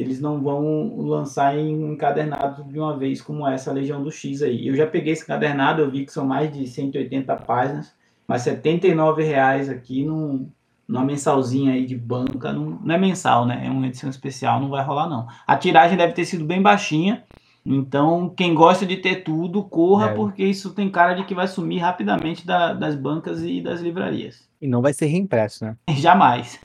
eles 0.00 0.20
não 0.20 0.40
vão 0.40 0.96
lançar 0.98 1.56
em 1.56 1.92
encadernado 1.92 2.64
de 2.64 2.78
uma 2.78 2.96
vez, 2.96 3.20
como 3.20 3.46
essa 3.46 3.72
Legião 3.72 4.02
do 4.02 4.10
X 4.10 4.42
aí. 4.42 4.66
Eu 4.66 4.74
já 4.74 4.86
peguei 4.86 5.12
esse 5.12 5.22
encadernado, 5.22 5.82
eu 5.82 5.90
vi 5.90 6.04
que 6.04 6.12
são 6.12 6.26
mais 6.26 6.52
de 6.52 6.66
180 6.66 7.36
páginas. 7.36 7.94
Mas 8.26 8.46
R$ 8.46 8.52
79,00 8.52 9.70
aqui 9.70 10.04
não 10.04 10.48
numa 10.90 11.04
mensalzinha 11.04 11.72
aí 11.72 11.86
de 11.86 11.96
banca, 11.96 12.52
não, 12.52 12.78
não, 12.82 12.94
é 12.94 12.98
mensal, 12.98 13.46
né? 13.46 13.64
É 13.64 13.70
uma 13.70 13.86
edição 13.86 14.10
especial, 14.10 14.60
não 14.60 14.68
vai 14.68 14.84
rolar 14.84 15.08
não. 15.08 15.26
A 15.46 15.56
tiragem 15.56 15.96
deve 15.96 16.12
ter 16.12 16.24
sido 16.24 16.44
bem 16.44 16.60
baixinha, 16.60 17.24
então 17.64 18.28
quem 18.36 18.54
gosta 18.54 18.84
de 18.84 18.96
ter 18.96 19.22
tudo, 19.22 19.62
corra, 19.62 20.10
é. 20.10 20.14
porque 20.14 20.44
isso 20.44 20.74
tem 20.74 20.90
cara 20.90 21.14
de 21.14 21.24
que 21.24 21.34
vai 21.34 21.46
sumir 21.46 21.78
rapidamente 21.78 22.44
da, 22.44 22.72
das 22.72 22.96
bancas 22.96 23.42
e 23.42 23.60
das 23.60 23.80
livrarias. 23.80 24.48
E 24.60 24.66
não 24.66 24.82
vai 24.82 24.92
ser 24.92 25.06
reimpresso, 25.06 25.64
né? 25.64 25.76
Jamais. 25.96 26.58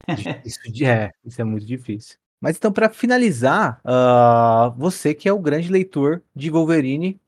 isso, 0.44 0.60
é, 0.84 1.12
isso 1.24 1.40
é 1.40 1.44
muito 1.44 1.66
difícil. 1.66 2.18
Mas 2.46 2.58
então, 2.58 2.72
para 2.72 2.92
finalizar, 2.92 3.82
uh, 3.84 4.72
você 4.78 5.16
que 5.16 5.28
é 5.28 5.34
o 5.34 5.40
grande 5.40 5.72
leitor 5.72 6.22
de 6.36 6.52
Wolverine, 6.52 7.20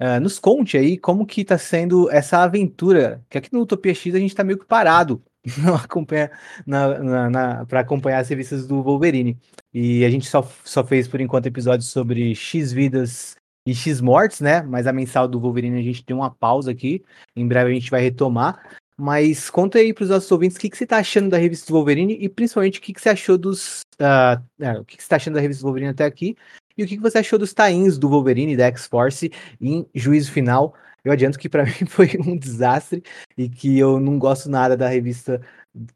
uh, 0.00 0.18
nos 0.18 0.38
conte 0.38 0.78
aí 0.78 0.96
como 0.96 1.26
que 1.26 1.42
está 1.42 1.58
sendo 1.58 2.10
essa 2.10 2.38
aventura, 2.38 3.22
que 3.28 3.36
aqui 3.36 3.52
no 3.52 3.60
Utopia 3.60 3.94
X 3.94 4.14
a 4.14 4.18
gente 4.18 4.30
está 4.30 4.42
meio 4.42 4.58
que 4.58 4.64
parado 4.64 5.22
para 7.68 7.80
acompanhar 7.80 8.20
as 8.20 8.30
revistas 8.30 8.66
do 8.66 8.82
Wolverine. 8.82 9.38
E 9.74 10.06
a 10.06 10.10
gente 10.10 10.26
só, 10.26 10.42
só 10.64 10.82
fez 10.82 11.06
por 11.06 11.20
enquanto 11.20 11.44
episódios 11.44 11.90
sobre 11.90 12.34
X 12.34 12.72
vidas 12.72 13.36
e 13.66 13.74
X 13.74 14.00
mortes, 14.00 14.40
né? 14.40 14.62
Mas 14.62 14.86
a 14.86 14.92
mensal 14.92 15.28
do 15.28 15.38
Wolverine 15.38 15.78
a 15.78 15.82
gente 15.82 16.02
tem 16.02 16.16
uma 16.16 16.30
pausa 16.30 16.70
aqui. 16.70 17.04
Em 17.36 17.46
breve 17.46 17.72
a 17.72 17.74
gente 17.74 17.90
vai 17.90 18.00
retomar. 18.00 18.58
Mas 18.96 19.48
conta 19.50 19.78
aí 19.78 19.92
para 19.92 20.04
os 20.04 20.10
nossos 20.10 20.30
ouvintes 20.30 20.56
o 20.56 20.60
que, 20.60 20.70
que 20.70 20.76
você 20.76 20.84
está 20.84 20.98
achando 20.98 21.30
da 21.30 21.38
revista 21.38 21.66
do 21.66 21.74
Wolverine 21.74 22.16
e 22.20 22.28
principalmente 22.28 22.78
o 22.78 22.82
que, 22.82 22.92
que 22.92 23.00
você 23.00 23.08
achou 23.08 23.38
dos. 23.38 23.80
Uh, 23.94 24.42
é, 24.60 24.78
o 24.78 24.84
que, 24.84 24.96
que 24.96 25.02
você 25.02 25.06
está 25.06 25.16
achando 25.16 25.34
da 25.34 25.40
revista 25.40 25.62
do 25.62 25.66
Wolverine 25.66 25.90
até 25.90 26.04
aqui 26.04 26.36
e 26.76 26.82
o 26.82 26.86
que, 26.86 26.96
que 26.96 27.02
você 27.02 27.18
achou 27.18 27.38
dos 27.38 27.52
tains 27.52 27.98
do 27.98 28.08
Wolverine 28.08 28.52
e 28.52 28.56
da 28.56 28.66
X-Force 28.66 29.30
em 29.60 29.86
juízo 29.94 30.32
final. 30.32 30.74
Eu 31.04 31.12
adianto 31.12 31.38
que 31.38 31.48
para 31.48 31.64
mim 31.66 31.86
foi 31.88 32.10
um 32.24 32.36
desastre 32.36 33.02
e 33.36 33.48
que 33.48 33.78
eu 33.78 33.98
não 33.98 34.18
gosto 34.18 34.48
nada 34.48 34.76
da 34.76 34.88
revista, 34.88 35.40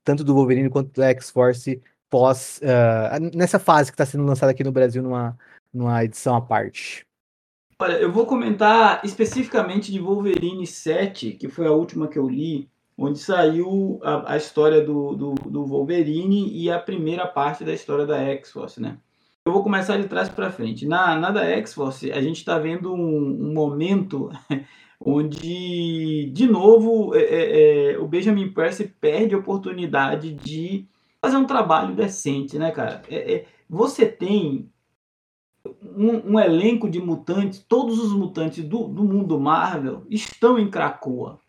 tanto 0.04 0.24
do 0.24 0.34
Wolverine 0.34 0.70
quanto 0.70 0.92
do 0.92 1.02
X-Force, 1.02 1.80
pós. 2.10 2.60
Uh, 2.62 3.36
nessa 3.36 3.58
fase 3.58 3.90
que 3.90 3.94
está 3.94 4.06
sendo 4.06 4.24
lançada 4.24 4.52
aqui 4.52 4.64
no 4.64 4.72
Brasil 4.72 5.02
numa, 5.02 5.36
numa 5.72 6.04
edição 6.04 6.34
à 6.34 6.40
parte. 6.40 7.04
Olha, 7.78 7.94
eu 7.94 8.10
vou 8.10 8.24
comentar 8.24 9.02
especificamente 9.04 9.92
de 9.92 10.00
Wolverine 10.00 10.66
7, 10.66 11.32
que 11.32 11.48
foi 11.48 11.66
a 11.66 11.72
última 11.72 12.08
que 12.08 12.18
eu 12.18 12.26
li, 12.26 12.70
onde 12.96 13.18
saiu 13.18 14.00
a, 14.02 14.32
a 14.32 14.36
história 14.36 14.80
do, 14.80 15.14
do, 15.14 15.34
do, 15.34 15.66
Wolverine 15.66 16.50
e 16.52 16.70
a 16.70 16.78
primeira 16.78 17.26
parte 17.26 17.62
da 17.64 17.72
história 17.72 18.06
da 18.06 18.18
X-Force, 18.18 18.80
né? 18.80 18.98
Eu 19.44 19.52
vou 19.52 19.62
começar 19.62 19.96
de 19.96 20.08
trás 20.08 20.28
para 20.28 20.50
frente. 20.50 20.86
Na, 20.86 21.14
na 21.16 21.30
da 21.30 21.44
X-Force, 21.44 22.10
a 22.10 22.20
gente 22.20 22.38
está 22.38 22.58
vendo 22.58 22.92
um, 22.92 23.48
um 23.48 23.52
momento 23.52 24.30
onde, 25.00 26.30
de 26.32 26.46
novo, 26.46 27.14
é, 27.14 27.20
é, 27.20 27.92
é, 27.92 27.98
o 27.98 28.08
Benjamin 28.08 28.50
Percy 28.50 28.88
perde 29.00 29.34
a 29.34 29.38
oportunidade 29.38 30.32
de 30.32 30.88
fazer 31.20 31.36
um 31.36 31.44
trabalho 31.44 31.94
decente, 31.94 32.58
né, 32.58 32.70
cara? 32.70 33.02
É, 33.08 33.34
é 33.34 33.46
você 33.68 34.06
tem 34.06 34.70
um, 35.82 36.34
um, 36.34 36.40
elenco 36.40 36.88
de 36.88 37.00
mutantes, 37.00 37.64
todos 37.68 37.98
os 37.98 38.12
mutantes 38.12 38.64
do, 38.64 38.88
do 38.88 39.04
mundo 39.04 39.38
Marvel 39.38 40.04
estão 40.08 40.58
em 40.58 40.70
Krakoa. 40.70 41.40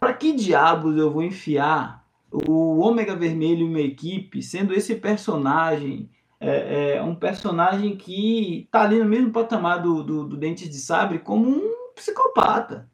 Para 0.00 0.14
que 0.14 0.32
diabos 0.32 0.96
eu 0.96 1.10
vou 1.10 1.22
enfiar 1.22 2.02
o 2.32 2.78
Ômega 2.78 3.14
Vermelho 3.14 3.66
em 3.66 3.68
uma 3.68 3.80
equipe, 3.80 4.42
sendo 4.42 4.72
esse 4.72 4.94
personagem 4.94 6.08
é, 6.40 6.94
é, 6.94 7.02
um 7.02 7.14
personagem 7.14 7.94
que 7.94 8.66
tá 8.70 8.80
ali 8.82 8.98
no 8.98 9.04
mesmo 9.04 9.30
patamar 9.30 9.82
do, 9.82 10.02
do, 10.02 10.26
do 10.26 10.36
Dentes 10.38 10.70
de 10.70 10.78
Sabre 10.78 11.18
como 11.18 11.50
um 11.50 11.74
psicopata. 11.94 12.88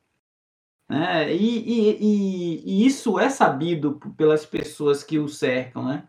Né? 0.88 1.32
E, 1.32 1.58
e, 1.58 1.96
e, 2.00 2.62
e, 2.64 2.86
isso 2.86 3.20
é 3.20 3.28
sabido 3.28 4.00
pelas 4.16 4.44
pessoas 4.44 5.04
que 5.04 5.18
o 5.18 5.28
cercam. 5.28 5.84
Né? 5.84 6.04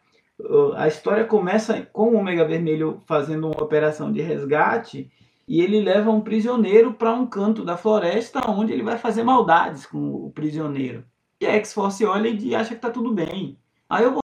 A 0.76 0.88
história 0.88 1.26
começa 1.26 1.82
com 1.94 2.10
o 2.10 2.18
Omega 2.18 2.44
Vermelho 2.44 3.04
fazendo 3.06 3.48
uma 3.48 3.64
operação 3.64 4.12
de 4.12 4.22
resgate 4.22 5.12
e 5.48 5.62
ele 5.62 5.80
leva 5.80 6.12
um 6.12 6.22
prisioneiro 6.22 6.94
para 6.94 7.14
um 7.14 7.26
canto 7.26 7.64
da 7.64 7.78
floresta 7.78 8.52
onde 8.52 8.74
ele 8.74 8.84
vai 8.84 8.98
fazer 8.98 9.24
maldades 9.24 9.86
com 9.86 10.14
o 10.14 10.32
prisioneiro. 10.32 11.06
E 11.40 11.46
a 11.46 11.54
X-Force 11.54 12.04
olha 12.06 12.28
e 12.28 12.54
acha 12.54 12.70
que 12.70 12.76
está 12.76 12.90
tudo 12.90 13.14
bem. 13.14 13.58
Aí 13.90 14.04
eu 14.04 14.12
vou 14.12 14.22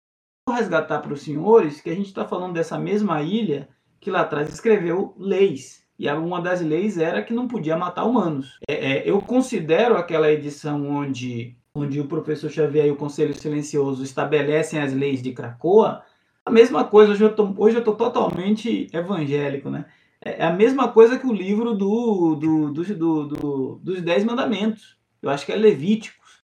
resgatar 0.51 0.99
para 0.99 1.13
os 1.13 1.23
senhores 1.23 1.81
que 1.81 1.89
a 1.89 1.95
gente 1.95 2.07
está 2.07 2.27
falando 2.27 2.53
dessa 2.53 2.79
mesma 2.79 3.23
ilha 3.23 3.69
que 4.01 4.11
lá 4.11 4.21
atrás 4.21 4.53
escreveu 4.53 5.15
leis. 5.17 5.85
E 5.99 6.11
uma 6.11 6.43
das 6.43 6.61
leis 6.61 6.99
era 6.99 7.23
que 7.23 7.33
não 7.33 7.49
podia 7.49 7.77
matar 7.77 8.05
humanos. 8.05 8.59
É, 8.69 8.75
é, 8.75 9.11
eu 9.11 9.21
considero 9.23 9.97
aquela 9.97 10.31
edição 10.31 10.87
onde, 10.87 11.57
onde 11.75 11.99
o 11.99 12.07
professor 12.07 12.51
Xavier 12.51 12.87
e 12.87 12.91
o 12.91 12.97
Conselho 12.97 13.35
Silencioso 13.35 14.03
estabelecem 14.03 14.79
as 14.79 14.93
leis 14.93 15.23
de 15.23 15.33
Cracoa 15.33 16.03
a 16.45 16.51
mesma 16.51 16.85
coisa. 16.85 17.13
Hoje 17.57 17.77
eu 17.77 17.85
tô 17.85 17.95
totalmente 17.95 18.89
evangélico, 18.93 19.71
né? 19.71 19.87
É, 20.27 20.43
é 20.43 20.45
a 20.45 20.53
mesma 20.53 20.89
coisa 20.89 21.19
que 21.19 21.27
o 21.27 21.33
livro 21.33 21.73
do, 21.73 22.35
do, 22.35 22.73
do, 22.73 22.85
do, 22.85 23.27
do 23.27 23.81
dos 23.83 24.03
Dez 24.03 24.25
Mandamentos. 24.25 24.99
Eu 25.23 25.31
acho 25.31 25.47
que 25.47 25.53
é 25.53 25.57
Levíticos. 25.57 26.43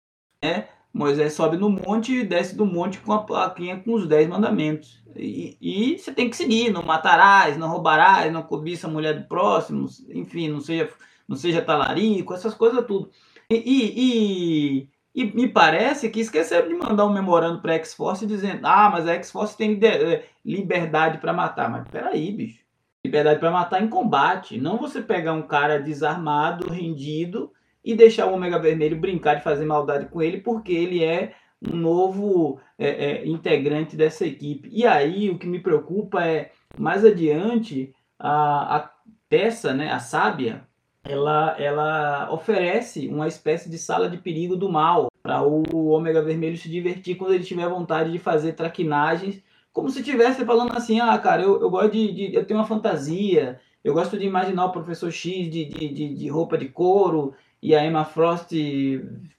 Né? 0.42 0.68
Moisés 0.92 1.32
sobe 1.32 1.56
no 1.56 1.68
monte 1.68 2.20
e 2.20 2.24
desce 2.24 2.55
do 2.56 2.64
monte 2.64 3.01
com 3.01 3.12
a 3.12 3.24
plaquinha 3.24 3.80
com 3.80 3.94
os 3.94 4.06
dez 4.06 4.28
mandamentos. 4.28 5.02
E, 5.16 5.56
e, 5.60 5.98
você 5.98 6.12
tem 6.12 6.30
que 6.30 6.36
seguir, 6.36 6.70
não 6.70 6.84
matarás, 6.84 7.56
não 7.56 7.68
roubarás, 7.68 8.32
não 8.32 8.44
cobiça 8.44 8.86
a 8.86 8.90
mulher 8.90 9.18
do 9.18 9.26
próximo, 9.26 9.88
enfim, 10.10 10.48
não 10.48 10.60
seja, 10.60 10.88
não 11.26 11.36
seja 11.36 11.60
talarico, 11.60 12.32
essas 12.32 12.55
coisas 12.55 12.86
tudo. 12.86 13.10
E, 13.51 13.56
e, 13.56 14.88
e, 15.14 15.24
me 15.34 15.48
parece 15.48 16.09
que 16.10 16.20
esqueceram 16.20 16.68
de 16.68 16.74
mandar 16.74 17.06
um 17.06 17.12
memorando 17.12 17.60
para 17.60 17.72
a 17.72 17.76
X-Force 17.76 18.24
dizendo, 18.24 18.64
ah, 18.64 18.88
mas 18.92 19.09
a 19.09 19.14
X-Force 19.14 19.56
tem 19.56 19.76
eh, 19.82 20.24
liberdade 20.44 21.18
para 21.18 21.32
matar. 21.32 21.68
Mas 21.68 21.88
peraí, 21.88 22.30
bicho. 22.30 22.63
Liberdade 23.14 23.38
para 23.38 23.50
matar 23.52 23.80
em 23.80 23.86
combate. 23.86 24.58
Não 24.58 24.76
você 24.76 25.00
pegar 25.00 25.34
um 25.34 25.42
cara 25.42 25.78
desarmado, 25.78 26.68
rendido 26.68 27.52
e 27.84 27.94
deixar 27.94 28.26
o 28.26 28.34
Ômega 28.34 28.58
Vermelho 28.58 28.98
brincar 28.98 29.34
de 29.36 29.44
fazer 29.44 29.64
maldade 29.64 30.06
com 30.06 30.20
ele, 30.20 30.38
porque 30.38 30.72
ele 30.72 31.04
é 31.04 31.32
um 31.62 31.76
novo 31.76 32.58
é, 32.76 32.88
é, 32.88 33.24
integrante 33.28 33.94
dessa 33.94 34.26
equipe. 34.26 34.68
E 34.72 34.84
aí 34.84 35.30
o 35.30 35.38
que 35.38 35.46
me 35.46 35.60
preocupa 35.60 36.26
é, 36.26 36.50
mais 36.76 37.04
adiante, 37.04 37.94
a, 38.18 38.78
a 38.78 38.90
Tessa, 39.28 39.72
né, 39.72 39.92
a 39.92 40.00
sábia, 40.00 40.66
ela, 41.04 41.54
ela 41.56 42.32
oferece 42.32 43.06
uma 43.06 43.28
espécie 43.28 43.70
de 43.70 43.78
sala 43.78 44.10
de 44.10 44.16
perigo 44.16 44.56
do 44.56 44.68
mal 44.68 45.06
para 45.22 45.40
o 45.40 45.86
Ômega 45.86 46.20
Vermelho 46.20 46.56
se 46.56 46.68
divertir 46.68 47.14
quando 47.14 47.32
ele 47.32 47.44
tiver 47.44 47.68
vontade 47.68 48.10
de 48.10 48.18
fazer 48.18 48.54
traquinagens, 48.54 49.40
como 49.74 49.90
se 49.90 49.98
estivesse 49.98 50.44
falando 50.44 50.72
assim, 50.74 51.01
ah, 51.01 51.18
cara, 51.18 51.42
eu, 51.42 51.60
eu 51.60 51.68
gosto 51.68 51.90
de, 51.90 52.12
de, 52.12 52.34
eu 52.34 52.46
tenho 52.46 52.60
uma 52.60 52.66
fantasia, 52.66 53.60
eu 53.82 53.92
gosto 53.92 54.16
de 54.16 54.24
imaginar 54.24 54.66
o 54.66 54.72
professor 54.72 55.10
X 55.10 55.51
de, 55.51 55.64
de, 55.64 55.88
de, 55.88 56.14
de 56.14 56.28
roupa 56.28 56.56
de 56.56 56.68
couro 56.68 57.34
e 57.60 57.74
a 57.74 57.84
Emma 57.84 58.05
Frost 58.05 58.52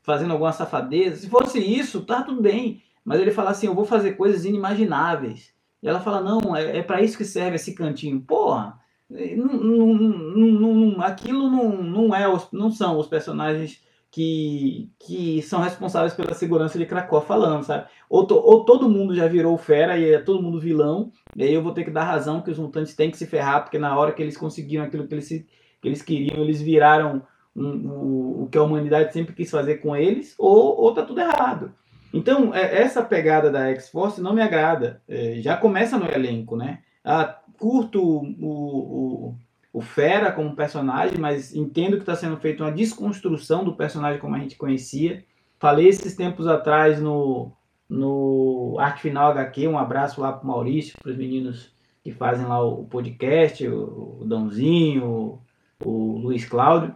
fazendo 0.03 0.32
alguma 0.32 0.52
safadeza. 0.52 1.16
Se 1.16 1.30
fosse 1.30 1.60
isso, 1.60 2.02
tá 2.02 2.22
tudo 2.22 2.41
bem. 2.41 2.84
Mas 3.03 3.22
ele 3.22 3.32
fala 3.32 3.52
assim, 3.52 3.68
eu 3.68 3.74
vou 3.74 3.86
fazer 3.86 4.14
coisas 4.14 4.44
inimagináveis. 4.44 5.53
E 5.82 5.88
ela 5.88 6.02
fala, 6.02 6.22
não, 6.22 6.56
é, 6.56 6.80
é 6.80 6.84
para 6.84 7.02
isso 7.02 7.18
que 7.18 7.24
serve 7.24 7.56
esse 7.56 7.74
cantinho. 7.74 8.20
Porra, 8.20 8.78
não, 9.10 9.53
não, 9.53 9.94
não, 9.94 11.02
aquilo 11.02 11.49
não, 11.49 11.82
não, 11.82 12.16
é, 12.16 12.26
não 12.52 12.72
são 12.72 12.99
os 12.99 13.07
personagens 13.07 13.82
que, 14.16 14.90
que 14.98 15.42
são 15.42 15.60
responsáveis 15.60 16.14
pela 16.14 16.34
segurança 16.34 16.80
de 16.80 16.86
Krakow 16.86 17.20
falando, 17.20 17.66
sabe? 17.66 17.86
Ou, 18.10 18.26
to, 18.26 18.36
ou 18.36 18.64
todo 18.64 18.90
mundo 18.90 19.14
já 19.14 19.28
virou 19.28 19.58
fera 19.58 19.98
e 19.98 20.14
é 20.14 20.20
todo 20.20 20.42
mundo 20.42 20.58
vilão, 20.58 21.12
e 21.36 21.44
aí 21.44 21.54
eu 21.54 21.62
vou 21.62 21.74
ter 21.74 21.84
que 21.84 21.92
dar 21.92 22.06
razão 22.06 22.42
que 22.42 22.50
os 22.50 22.58
mutantes 22.58 22.96
têm 22.96 23.12
que 23.12 23.18
se 23.18 23.28
ferrar, 23.28 23.64
porque 23.64 23.78
na 23.78 23.94
hora 23.98 24.14
que 24.14 24.24
eles 24.24 24.38
conseguiram 24.38 24.86
aquilo 24.86 25.06
que 25.06 25.14
eles, 25.14 25.28
que 25.28 25.46
eles 25.84 26.02
queriam, 26.02 26.42
eles 26.42 26.62
viraram 26.62 27.24
um, 27.54 27.66
um, 27.66 28.44
o 28.44 28.48
que 28.50 28.58
a 28.58 28.64
humanidade 28.64 29.12
sempre 29.12 29.36
quis 29.36 29.52
fazer 29.52 29.80
com 29.80 29.94
eles, 29.94 30.34
ou, 30.40 30.80
ou 30.80 30.94
tá 30.94 31.04
tudo 31.04 31.20
errado. 31.20 31.74
Então, 32.14 32.56
é, 32.56 32.84
essa 32.84 33.04
pegada 33.04 33.52
da 33.52 33.68
X-Force 33.72 34.22
não 34.22 34.34
me 34.34 34.42
agrada. 34.42 35.02
É, 35.10 35.42
já 35.42 35.58
começa 35.58 36.00
no 36.00 36.10
elenco, 36.10 36.56
né? 36.56 36.80
Ah, 37.04 37.38
curto 37.60 38.02
o, 38.02 38.24
o, 38.42 39.36
o 39.76 39.81
Fera 39.81 40.31
como 40.31 40.56
personagem, 40.56 41.18
mas 41.19 41.53
entendo 41.53 41.97
que 41.97 42.03
está 42.03 42.15
sendo 42.15 42.38
feita 42.38 42.64
uma 42.64 42.72
desconstrução 42.72 43.61
do 43.61 43.76
personagem 43.76 44.22
como 44.22 44.34
a 44.34 44.39
gente 44.39 44.56
conhecia. 44.56 45.26
Falei 45.60 45.89
esses 45.89 46.15
tempos 46.15 46.47
atrás 46.47 47.02
no, 47.02 47.52
no 47.89 48.77
Arte 48.80 49.02
Final 49.02 49.31
HQ, 49.31 49.68
um 49.68 49.77
abraço 49.77 50.22
lá 50.22 50.31
para 50.31 50.47
Maurício, 50.47 50.97
para 51.03 51.11
os 51.11 51.18
meninos 51.18 51.76
que 52.02 52.10
fazem 52.10 52.45
lá 52.45 52.64
o 52.64 52.85
podcast, 52.85 53.68
o, 53.68 54.19
o 54.22 54.26
Dãozinho, 54.26 55.03
o, 55.03 55.41
o 55.84 56.19
Luiz 56.19 56.45
Cláudio, 56.45 56.95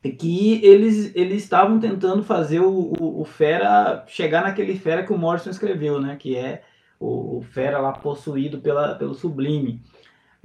que 0.00 0.64
eles 0.64 1.14
eles 1.14 1.42
estavam 1.42 1.78
tentando 1.78 2.22
fazer 2.22 2.60
o, 2.60 2.94
o, 2.98 3.20
o, 3.20 3.24
Fera 3.26 4.06
chegar 4.06 4.42
naquele 4.42 4.74
Fera 4.78 5.04
que 5.04 5.12
o 5.12 5.18
Morrison 5.18 5.50
escreveu, 5.50 6.00
né? 6.00 6.16
Que 6.16 6.34
é 6.34 6.62
o, 6.98 7.36
o 7.36 7.42
Fera 7.42 7.78
lá 7.78 7.92
possuído 7.92 8.58
pela, 8.62 8.94
pelo 8.94 9.12
Sublime. 9.12 9.82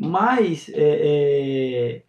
Mas 0.01 0.69
é, 0.73 1.97
é, 1.97 2.01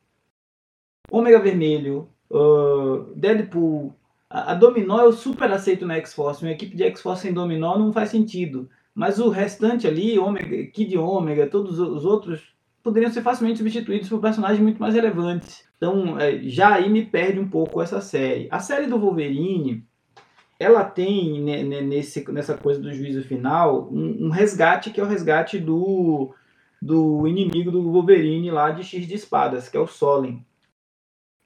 Ômega 1.10 1.40
Vermelho, 1.40 2.08
uh, 2.30 3.12
Deadpool, 3.16 3.92
a, 4.28 4.52
a, 4.52 4.54
Dominó 4.54 5.00
eu 5.00 5.12
super 5.12 5.50
aceito 5.50 5.84
na 5.84 5.96
X-Force. 5.96 6.44
Uma 6.44 6.52
equipe 6.52 6.76
de 6.76 6.84
X-Force 6.84 7.22
sem 7.22 7.32
Dominó 7.32 7.76
não 7.76 7.92
faz 7.92 8.10
sentido. 8.10 8.70
Mas 8.94 9.18
o 9.18 9.28
restante 9.28 9.88
ali, 9.88 10.16
Ômega, 10.20 10.66
Kid 10.66 10.96
Ômega, 10.96 11.48
todos 11.48 11.80
os 11.80 12.04
outros, 12.04 12.54
poderiam 12.80 13.10
ser 13.10 13.22
facilmente 13.22 13.58
substituídos 13.58 14.08
por 14.08 14.20
personagens 14.20 14.60
muito 14.60 14.80
mais 14.80 14.94
relevantes. 14.94 15.64
Então, 15.76 16.16
é, 16.16 16.38
já 16.44 16.74
aí 16.74 16.88
me 16.88 17.04
perde 17.04 17.40
um 17.40 17.48
pouco 17.48 17.82
essa 17.82 18.00
série. 18.00 18.46
A 18.52 18.60
série 18.60 18.86
do 18.86 19.00
Wolverine, 19.00 19.84
ela 20.60 20.84
tem 20.84 21.42
né, 21.42 21.64
nesse, 21.82 22.30
nessa 22.30 22.56
coisa 22.56 22.80
do 22.80 22.92
juízo 22.92 23.24
final 23.24 23.88
um, 23.90 24.26
um 24.26 24.30
resgate 24.30 24.90
que 24.90 25.00
é 25.00 25.02
o 25.02 25.08
resgate 25.08 25.58
do 25.58 26.32
do 26.80 27.26
inimigo 27.26 27.70
do 27.70 27.90
Wolverine 27.90 28.50
lá 28.50 28.70
de 28.70 28.82
X 28.82 29.06
de 29.06 29.14
espadas, 29.14 29.68
que 29.68 29.76
é 29.76 29.80
o 29.80 29.86
Solen. 29.86 30.44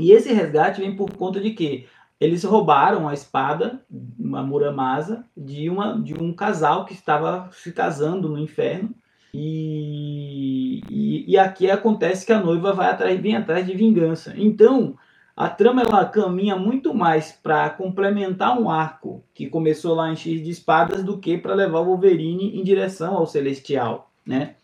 E 0.01 0.13
esse 0.13 0.33
resgate 0.33 0.81
vem 0.81 0.95
por 0.95 1.13
conta 1.17 1.41
de 1.41 1.51
que 1.53 1.87
eles 2.21 2.45
roubaram 2.45 3.09
a 3.09 3.15
espada, 3.15 3.85
uma 4.19 4.43
Muramasa, 4.43 5.25
de, 5.37 5.69
uma, 5.69 6.01
de 6.01 6.15
um 6.15 6.33
casal 6.33 6.85
que 6.85 6.95
estava 6.95 7.51
se 7.53 7.73
casando 7.73 8.29
no 8.29 8.39
inferno. 8.39 8.95
E, 9.33 10.81
e, 10.89 11.33
e 11.33 11.37
aqui 11.37 11.71
acontece 11.71 12.25
que 12.25 12.33
a 12.33 12.41
noiva 12.41 12.73
vai 12.73 12.89
atrás, 12.91 13.21
bem 13.21 13.37
atrás 13.37 13.67
de 13.67 13.75
vingança. 13.75 14.33
Então, 14.37 14.97
a 15.37 15.49
trama 15.49 15.83
ela 15.83 16.05
caminha 16.05 16.55
muito 16.55 16.95
mais 16.95 17.33
para 17.33 17.69
complementar 17.71 18.59
um 18.59 18.71
arco 18.71 19.25
que 19.35 19.49
começou 19.49 19.95
lá 19.95 20.11
em 20.11 20.17
X 20.17 20.43
de 20.43 20.51
espadas 20.51 21.03
do 21.03 21.19
que 21.19 21.37
para 21.37 21.55
levar 21.55 21.81
o 21.81 21.87
Wolverine 21.87 22.57
em 22.57 22.63
direção 22.63 23.17
ao 23.17 23.27
Celestial, 23.27 24.13
né? 24.25 24.55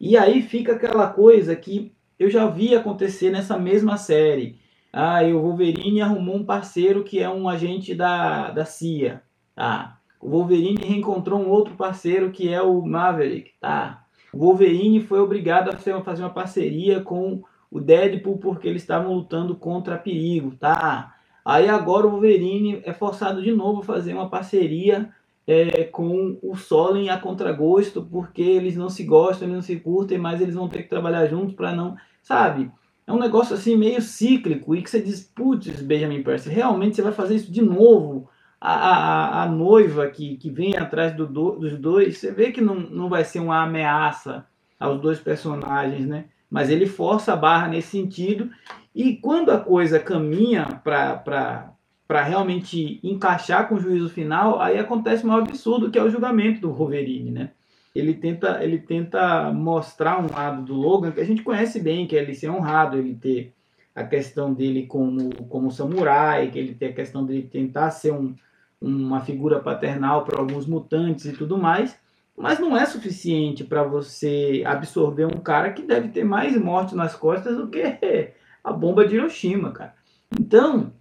E 0.00 0.16
aí 0.16 0.40
fica 0.40 0.72
aquela 0.72 1.08
coisa 1.08 1.54
que 1.54 1.92
eu 2.18 2.30
já 2.30 2.46
vi 2.46 2.74
acontecer 2.74 3.30
nessa 3.30 3.58
mesma 3.58 3.98
série. 3.98 4.58
Ah, 4.92 5.22
o 5.22 5.40
Wolverine 5.40 6.00
arrumou 6.00 6.36
um 6.36 6.44
parceiro 6.44 7.04
que 7.04 7.20
é 7.20 7.28
um 7.28 7.48
agente 7.48 7.94
da, 7.94 8.50
da 8.50 8.64
CIA. 8.64 9.22
Tá. 9.54 9.98
O 10.18 10.30
Wolverine 10.30 10.82
reencontrou 10.82 11.38
um 11.38 11.48
outro 11.48 11.74
parceiro 11.74 12.30
que 12.30 12.52
é 12.52 12.62
o 12.62 12.80
Maverick. 12.82 13.52
Tá. 13.60 14.04
O 14.32 14.38
Wolverine 14.38 15.00
foi 15.00 15.20
obrigado 15.20 15.68
a 15.70 15.76
fazer 15.76 16.22
uma 16.22 16.30
parceria 16.30 17.00
com 17.00 17.42
o 17.70 17.78
Deadpool 17.78 18.38
porque 18.38 18.68
eles 18.68 18.82
estavam 18.82 19.12
lutando 19.12 19.54
contra 19.54 19.98
perigo. 19.98 20.56
Tá. 20.56 21.14
Aí 21.44 21.68
agora 21.68 22.06
o 22.06 22.10
Wolverine 22.10 22.80
é 22.84 22.92
forçado 22.92 23.42
de 23.42 23.52
novo 23.52 23.80
a 23.80 23.84
fazer 23.84 24.14
uma 24.14 24.30
parceria 24.30 25.10
é, 25.46 25.84
com 25.84 26.38
o 26.42 26.54
Solen 26.54 27.10
a 27.10 27.18
contragosto, 27.18 28.02
porque 28.02 28.42
eles 28.42 28.76
não 28.76 28.88
se 28.88 29.04
gostam, 29.04 29.46
eles 29.46 29.56
não 29.56 29.62
se 29.62 29.76
curtem, 29.76 30.18
mas 30.18 30.40
eles 30.40 30.54
vão 30.54 30.68
ter 30.68 30.82
que 30.82 30.88
trabalhar 30.88 31.26
juntos 31.26 31.54
para 31.54 31.74
não. 31.74 31.96
Sabe? 32.22 32.70
É 33.06 33.12
um 33.12 33.18
negócio 33.18 33.54
assim 33.54 33.76
meio 33.76 34.00
cíclico 34.00 34.74
e 34.74 34.82
que 34.82 34.90
você 34.90 35.02
diz, 35.02 35.20
putz, 35.34 35.82
Benjamin 35.82 36.22
Percy, 36.22 36.48
realmente 36.48 36.96
você 36.96 37.02
vai 37.02 37.12
fazer 37.12 37.36
isso 37.36 37.50
de 37.50 37.62
novo? 37.62 38.28
A, 38.60 38.72
a, 38.72 39.42
a 39.42 39.46
noiva 39.46 40.06
que, 40.08 40.36
que 40.36 40.50
vem 40.50 40.76
atrás 40.76 41.16
do, 41.16 41.26
do, 41.26 41.52
dos 41.52 41.78
dois, 41.78 42.18
você 42.18 42.30
vê 42.30 42.52
que 42.52 42.60
não, 42.60 42.74
não 42.76 43.08
vai 43.08 43.24
ser 43.24 43.40
uma 43.40 43.62
ameaça 43.62 44.46
aos 44.78 45.00
dois 45.00 45.18
personagens, 45.18 46.06
né? 46.06 46.26
Mas 46.48 46.68
ele 46.68 46.86
força 46.86 47.32
a 47.32 47.36
barra 47.36 47.68
nesse 47.68 47.88
sentido. 47.88 48.50
E 48.94 49.16
quando 49.16 49.50
a 49.50 49.58
coisa 49.58 49.98
caminha 49.98 50.80
para 50.84 51.72
para 52.10 52.24
realmente 52.24 52.98
encaixar 53.04 53.68
com 53.68 53.76
o 53.76 53.80
juízo 53.80 54.10
final, 54.10 54.60
aí 54.60 54.76
acontece 54.76 55.24
maior 55.24 55.42
absurdo 55.42 55.92
que 55.92 55.96
é 55.96 56.02
o 56.02 56.10
julgamento 56.10 56.60
do 56.60 56.72
Wolverine, 56.72 57.30
né? 57.30 57.50
Ele 57.94 58.14
tenta, 58.14 58.64
ele 58.64 58.78
tenta 58.78 59.52
mostrar 59.52 60.20
um 60.20 60.28
lado 60.28 60.62
do 60.64 60.74
Logan 60.74 61.12
que 61.12 61.20
a 61.20 61.24
gente 61.24 61.44
conhece 61.44 61.78
bem, 61.78 62.08
que 62.08 62.16
é 62.16 62.22
ele 62.22 62.34
ser 62.34 62.50
honrado, 62.50 62.98
ele 62.98 63.14
ter 63.14 63.54
a 63.94 64.02
questão 64.02 64.52
dele 64.52 64.86
como, 64.86 65.32
como 65.46 65.70
samurai, 65.70 66.50
que 66.50 66.58
ele 66.58 66.74
tem 66.74 66.88
a 66.88 66.92
questão 66.92 67.24
dele 67.24 67.48
tentar 67.48 67.92
ser 67.92 68.12
um, 68.12 68.34
uma 68.80 69.20
figura 69.20 69.60
paternal 69.60 70.24
para 70.24 70.40
alguns 70.40 70.66
mutantes 70.66 71.26
e 71.26 71.32
tudo 71.32 71.56
mais, 71.56 71.96
mas 72.36 72.58
não 72.58 72.76
é 72.76 72.86
suficiente 72.86 73.62
para 73.62 73.84
você 73.84 74.64
absorver 74.66 75.26
um 75.26 75.38
cara 75.38 75.72
que 75.72 75.82
deve 75.82 76.08
ter 76.08 76.24
mais 76.24 76.60
mortes 76.60 76.94
nas 76.94 77.14
costas 77.14 77.56
do 77.56 77.68
que 77.68 77.80
a 78.64 78.72
bomba 78.72 79.06
de 79.06 79.14
Hiroshima, 79.14 79.70
cara. 79.70 79.94
Então, 80.36 80.92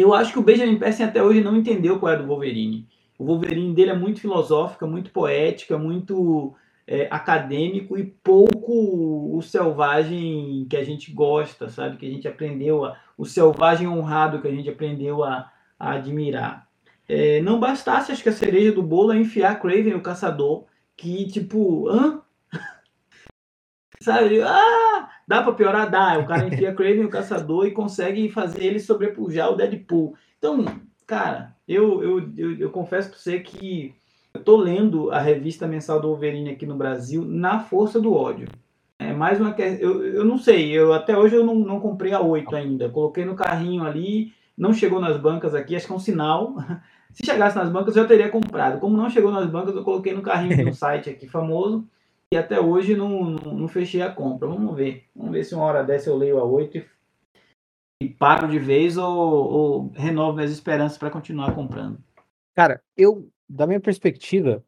eu 0.00 0.14
acho 0.14 0.32
que 0.32 0.38
o 0.38 0.42
Benjamin 0.42 0.78
Percy 0.78 1.02
até 1.02 1.22
hoje 1.22 1.42
não 1.42 1.56
entendeu 1.56 1.98
qual 1.98 2.12
é 2.12 2.16
do 2.16 2.26
Wolverine. 2.26 2.86
O 3.18 3.24
Wolverine 3.24 3.74
dele 3.74 3.90
é 3.90 3.96
muito 3.96 4.20
filosófica, 4.20 4.86
muito 4.86 5.10
poética, 5.10 5.76
muito 5.76 6.54
é, 6.86 7.08
acadêmico 7.10 7.96
e 7.98 8.04
pouco 8.04 9.36
o 9.36 9.40
selvagem 9.42 10.66
que 10.68 10.76
a 10.76 10.84
gente 10.84 11.12
gosta, 11.12 11.68
sabe? 11.68 11.96
Que 11.96 12.06
a 12.06 12.10
gente 12.10 12.26
aprendeu, 12.26 12.84
a, 12.84 12.98
o 13.16 13.24
selvagem 13.24 13.86
honrado 13.86 14.40
que 14.40 14.48
a 14.48 14.50
gente 14.50 14.68
aprendeu 14.68 15.22
a, 15.22 15.52
a 15.78 15.92
admirar. 15.92 16.68
É, 17.08 17.40
não 17.42 17.60
bastasse, 17.60 18.12
acho 18.12 18.22
que 18.22 18.28
a 18.28 18.32
cereja 18.32 18.72
do 18.72 18.82
bolo 18.82 19.12
é 19.12 19.18
enfiar 19.18 19.60
Craven, 19.60 19.94
o 19.94 20.02
caçador, 20.02 20.64
que 20.96 21.26
tipo, 21.26 21.88
hã? 21.88 22.22
sabe? 24.00 24.40
Ah, 24.42 25.10
dá 25.26 25.42
para 25.42 25.52
piorar? 25.52 25.90
Dá. 25.90 26.18
O 26.18 26.26
cara 26.26 26.46
enfia 26.46 26.72
Craven, 26.74 27.04
o 27.04 27.10
caçador, 27.10 27.66
e 27.66 27.70
consegue 27.70 28.28
fazer 28.30 28.64
ele 28.64 28.80
sobrepujar 28.80 29.50
o 29.50 29.56
Deadpool. 29.56 30.14
Então, 30.38 30.64
cara, 31.06 31.54
eu, 31.66 32.02
eu, 32.02 32.30
eu, 32.36 32.58
eu 32.58 32.70
confesso 32.70 33.10
para 33.10 33.18
você 33.18 33.40
que 33.40 33.94
eu 34.34 34.42
tô 34.42 34.56
lendo 34.56 35.10
a 35.10 35.20
revista 35.20 35.66
mensal 35.66 36.00
do 36.00 36.08
Wolverine 36.08 36.50
aqui 36.50 36.66
no 36.66 36.74
Brasil 36.74 37.24
na 37.24 37.60
força 37.60 38.00
do 38.00 38.14
ódio. 38.14 38.48
É 38.98 39.12
mais 39.12 39.40
uma 39.40 39.54
eu, 39.58 40.04
eu 40.04 40.24
não 40.24 40.38
sei, 40.38 40.70
eu 40.70 40.92
até 40.92 41.16
hoje 41.16 41.34
eu 41.34 41.44
não, 41.44 41.56
não 41.56 41.80
comprei 41.80 42.12
a 42.12 42.20
8 42.20 42.54
ainda. 42.54 42.88
Coloquei 42.88 43.24
no 43.24 43.34
carrinho 43.34 43.84
ali, 43.84 44.32
não 44.56 44.72
chegou 44.72 45.00
nas 45.00 45.16
bancas 45.16 45.54
aqui, 45.54 45.74
acho 45.74 45.86
que 45.86 45.92
é 45.92 45.96
um 45.96 46.00
sinal. 46.00 46.56
Se 47.12 47.26
chegasse 47.26 47.56
nas 47.56 47.68
bancas, 47.68 47.94
eu 47.94 48.06
teria 48.06 48.30
comprado. 48.30 48.80
Como 48.80 48.96
não 48.96 49.10
chegou 49.10 49.30
nas 49.30 49.46
bancas, 49.46 49.74
eu 49.74 49.84
coloquei 49.84 50.14
no 50.14 50.22
carrinho 50.22 50.64
no 50.64 50.72
site 50.74 51.10
aqui 51.10 51.28
famoso 51.28 51.86
e 52.32 52.36
até 52.36 52.58
hoje 52.58 52.96
não, 52.96 53.24
não, 53.24 53.54
não, 53.54 53.68
fechei 53.68 54.00
a 54.00 54.10
compra. 54.10 54.48
Vamos 54.48 54.74
ver. 54.74 55.04
Vamos 55.14 55.32
ver 55.32 55.44
se 55.44 55.54
uma 55.54 55.64
hora 55.64 55.84
dessa 55.84 56.08
eu 56.08 56.16
leio 56.16 56.38
a 56.38 56.44
8 56.44 56.78
e, 56.78 56.86
e 58.04 58.08
paro 58.08 58.48
de 58.48 58.58
vez 58.58 58.96
ou, 58.96 59.06
ou 59.06 59.88
renovo 59.90 60.32
minhas 60.32 60.50
esperanças 60.50 60.96
para 60.96 61.10
continuar 61.10 61.54
comprando. 61.54 62.02
Cara, 62.54 62.82
eu, 62.96 63.28
da 63.46 63.66
minha 63.66 63.80
perspectiva, 63.80 64.64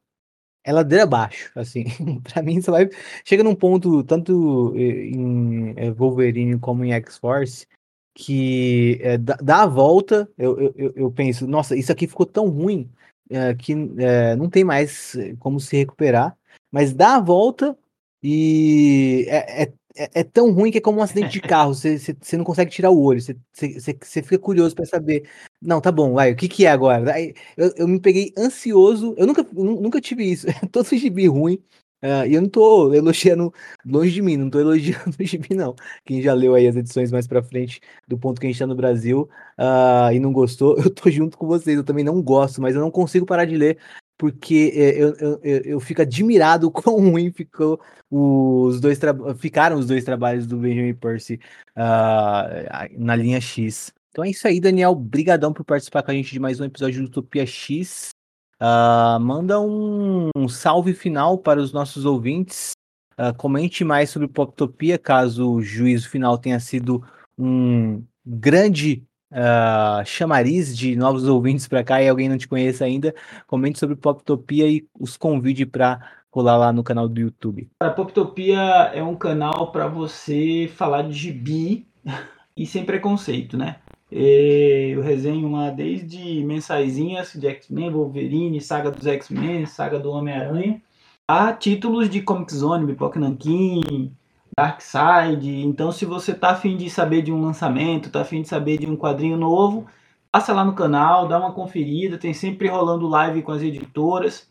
ela 0.62 0.80
é 0.80 0.82
ladeira 0.82 1.04
abaixo, 1.04 1.50
assim. 1.54 1.84
para 2.22 2.42
mim, 2.42 2.60
você 2.60 2.70
vai. 2.70 2.90
Chega 3.24 3.42
num 3.42 3.54
ponto, 3.54 4.04
tanto 4.04 4.74
em 4.76 5.90
Wolverine 5.92 6.58
como 6.58 6.84
em 6.84 6.92
X-Force, 6.92 7.66
que 8.14 8.98
é, 9.00 9.16
dá, 9.16 9.62
a 9.62 9.66
volta, 9.66 10.28
eu, 10.36 10.72
eu, 10.76 10.92
eu 10.94 11.10
penso, 11.10 11.46
nossa, 11.46 11.74
isso 11.74 11.90
aqui 11.90 12.06
ficou 12.06 12.26
tão 12.26 12.50
ruim 12.50 12.90
é, 13.30 13.54
que 13.54 13.72
é, 13.98 14.36
não 14.36 14.50
tem 14.50 14.64
mais 14.64 15.16
como 15.38 15.58
se 15.58 15.78
recuperar, 15.78 16.36
mas 16.74 16.92
dá 16.92 17.14
a 17.14 17.20
volta 17.20 17.78
e 18.20 19.26
é, 19.28 19.62
é, 19.62 19.72
é, 19.96 20.10
é 20.20 20.24
tão 20.24 20.50
ruim 20.52 20.72
que 20.72 20.78
é 20.78 20.80
como 20.80 20.98
um 20.98 21.02
acidente 21.02 21.34
de 21.34 21.40
carro, 21.48 21.72
você, 21.72 22.16
não 22.36 22.42
consegue 22.42 22.72
tirar 22.72 22.90
o 22.90 23.00
olho, 23.00 23.20
você, 23.22 23.96
fica 24.22 24.38
curioso 24.40 24.74
para 24.74 24.84
saber, 24.84 25.22
não, 25.62 25.80
tá 25.80 25.92
bom, 25.92 26.14
vai, 26.14 26.32
o 26.32 26.36
que 26.36 26.48
que 26.48 26.66
é 26.66 26.70
agora? 26.72 27.14
Aí, 27.14 27.32
eu, 27.56 27.72
eu 27.76 27.86
me 27.86 28.00
peguei 28.00 28.32
ansioso, 28.36 29.14
eu 29.16 29.24
nunca, 29.24 29.46
nunca 29.52 30.00
tive 30.00 30.24
isso, 30.24 30.48
todo 30.72 30.96
gibi 30.96 31.28
ruim, 31.28 31.62
Uh, 32.04 32.26
e 32.28 32.34
eu 32.34 32.42
não 32.42 32.50
tô 32.50 32.92
elogiando 32.92 33.50
longe 33.82 34.10
de 34.12 34.20
mim, 34.20 34.36
não 34.36 34.50
tô 34.50 34.60
elogiando 34.60 35.16
o 35.18 35.24
gibi, 35.24 35.54
não. 35.54 35.74
Quem 36.04 36.20
já 36.20 36.34
leu 36.34 36.54
aí 36.54 36.68
as 36.68 36.76
edições 36.76 37.10
mais 37.10 37.26
pra 37.26 37.42
frente 37.42 37.80
do 38.06 38.18
ponto 38.18 38.38
que 38.38 38.46
a 38.46 38.50
gente 38.50 38.58
tá 38.58 38.66
no 38.66 38.74
Brasil 38.76 39.26
uh, 39.58 40.12
e 40.12 40.20
não 40.20 40.30
gostou, 40.30 40.76
eu 40.76 40.90
tô 40.90 41.10
junto 41.10 41.38
com 41.38 41.46
vocês. 41.46 41.78
Eu 41.78 41.82
também 41.82 42.04
não 42.04 42.20
gosto, 42.20 42.60
mas 42.60 42.74
eu 42.74 42.82
não 42.82 42.90
consigo 42.90 43.24
parar 43.24 43.46
de 43.46 43.56
ler 43.56 43.78
porque 44.24 44.72
eu, 44.74 45.14
eu, 45.16 45.40
eu, 45.42 45.60
eu 45.64 45.80
fico 45.80 46.00
admirado 46.00 46.70
quão 46.72 47.10
ruim 47.10 47.30
ficou 47.30 47.78
os 48.10 48.80
dois 48.80 48.98
ficaram 49.36 49.78
os 49.78 49.86
dois 49.86 50.02
trabalhos 50.02 50.46
do 50.46 50.56
Benjamin 50.56 50.94
Percy 50.94 51.38
uh, 51.76 52.88
na 52.96 53.14
linha 53.14 53.38
X. 53.38 53.92
Então 54.10 54.24
é 54.24 54.30
isso 54.30 54.48
aí, 54.48 54.60
Daniel. 54.60 54.94
Brigadão 54.94 55.52
por 55.52 55.62
participar 55.62 56.02
com 56.02 56.10
a 56.10 56.14
gente 56.14 56.32
de 56.32 56.40
mais 56.40 56.58
um 56.58 56.64
episódio 56.64 57.02
do 57.02 57.08
Utopia 57.08 57.44
X. 57.44 58.12
Uh, 58.58 59.20
manda 59.20 59.60
um, 59.60 60.30
um, 60.34 60.48
salve 60.48 60.94
final 60.94 61.36
para 61.36 61.60
os 61.60 61.70
nossos 61.70 62.06
ouvintes. 62.06 62.70
Uh, 63.18 63.36
comente 63.36 63.84
mais 63.84 64.08
sobre 64.08 64.26
Poptopia, 64.26 64.98
caso 64.98 65.52
o 65.52 65.60
juízo 65.60 66.08
final 66.08 66.38
tenha 66.38 66.58
sido 66.58 67.04
um 67.36 68.02
grande 68.24 69.04
uh, 69.34 70.04
chamariz 70.06 70.76
de 70.76 70.94
novos 70.96 71.26
ouvintes 71.26 71.66
para 71.66 71.82
cá 71.82 72.00
e 72.00 72.08
alguém 72.08 72.28
não 72.28 72.38
te 72.38 72.48
conheça 72.48 72.84
ainda. 72.84 73.14
Comente 73.46 73.78
sobre 73.78 73.96
Poptopia 73.96 74.68
e 74.68 74.86
os 74.98 75.16
convide 75.16 75.66
para 75.66 76.00
colar 76.30 76.56
lá 76.56 76.72
no 76.72 76.82
canal 76.82 77.08
do 77.08 77.20
YouTube. 77.20 77.68
A 77.80 77.90
Poptopia 77.90 78.58
é 78.94 79.02
um 79.02 79.16
canal 79.16 79.70
para 79.70 79.86
você 79.86 80.70
falar 80.74 81.02
de 81.02 81.12
gibi 81.12 81.86
e 82.56 82.66
sem 82.66 82.84
preconceito, 82.84 83.56
né? 83.56 83.76
Eu 84.10 85.02
resenho 85.02 85.50
lá 85.50 85.70
desde 85.70 86.44
mensaizinhas 86.44 87.32
de 87.32 87.48
X-Men, 87.48 87.90
Wolverine, 87.90 88.60
saga 88.60 88.90
dos 88.90 89.06
X-Men, 89.06 89.66
saga 89.66 89.98
do 89.98 90.10
Homem-Aranha, 90.10 90.80
a 91.26 91.52
títulos 91.52 92.08
de 92.08 92.20
Comic 92.20 92.54
Zone, 92.54 92.86
Pipoca 92.86 93.18
Nankin, 93.18 94.14
Darkseid. 94.56 95.46
Então, 95.64 95.90
se 95.90 96.04
você 96.04 96.34
tá 96.34 96.50
afim 96.50 96.76
de 96.76 96.88
saber 96.88 97.22
de 97.22 97.32
um 97.32 97.40
lançamento, 97.40 98.10
tá 98.10 98.20
afim 98.20 98.42
de 98.42 98.48
saber 98.48 98.78
de 98.78 98.86
um 98.86 98.96
quadrinho 98.96 99.36
novo, 99.36 99.86
passa 100.30 100.52
lá 100.52 100.64
no 100.64 100.74
canal, 100.74 101.28
dá 101.28 101.38
uma 101.38 101.52
conferida. 101.52 102.18
Tem 102.18 102.32
sempre 102.32 102.68
rolando 102.68 103.08
live 103.08 103.42
com 103.42 103.52
as 103.52 103.62
editoras. 103.62 104.48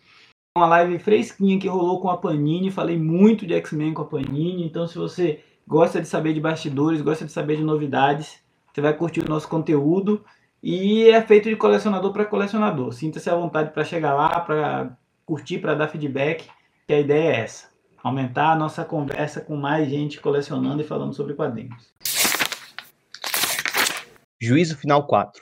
Uma 0.58 0.68
live 0.68 1.00
fresquinha 1.00 1.60
que 1.60 1.68
rolou 1.68 2.00
com 2.00 2.10
a 2.10 2.18
Panini. 2.18 2.72
Falei 2.72 2.98
muito 2.98 3.46
de 3.46 3.54
X-Men 3.54 3.94
com 3.94 4.02
a 4.02 4.06
Panini. 4.06 4.66
Então, 4.66 4.88
se 4.88 4.98
você 4.98 5.44
gosta 5.68 6.02
de 6.02 6.08
saber 6.08 6.34
de 6.34 6.42
bastidores, 6.42 7.02
gosta 7.02 7.26
de 7.26 7.32
saber 7.32 7.58
de 7.58 7.64
novidades, 7.64 8.40
você 8.74 8.82
vai 8.82 8.94
curtir 8.94 9.22
o 9.22 9.30
nosso 9.30 9.48
conteúdo 9.48 10.24
e 10.62 11.10
é 11.10 11.22
feito 11.22 11.50
de 11.50 11.56
colecionador 11.56 12.12
para 12.14 12.26
colecionador. 12.26 12.92
Sinta-se 12.94 13.30
à 13.30 13.36
vontade 13.36 13.72
para 13.72 13.84
chegar 13.84 14.14
lá, 14.14 14.40
para 14.40 14.98
curtir, 15.26 15.60
para 15.60 15.76
dar 15.76 15.88
feedback, 15.88 16.50
que 16.88 16.94
a 16.94 17.00
ideia 17.00 17.32
é 17.32 17.40
essa. 17.42 17.73
Aumentar 18.04 18.52
a 18.52 18.56
nossa 18.56 18.84
conversa 18.84 19.40
com 19.40 19.56
mais 19.56 19.90
gente 19.90 20.20
colecionando 20.20 20.82
e 20.82 20.86
falando 20.86 21.14
sobre 21.14 21.34
quadrinhos. 21.34 21.94
Juízo 24.42 24.78
final 24.78 25.08
4. 25.08 25.42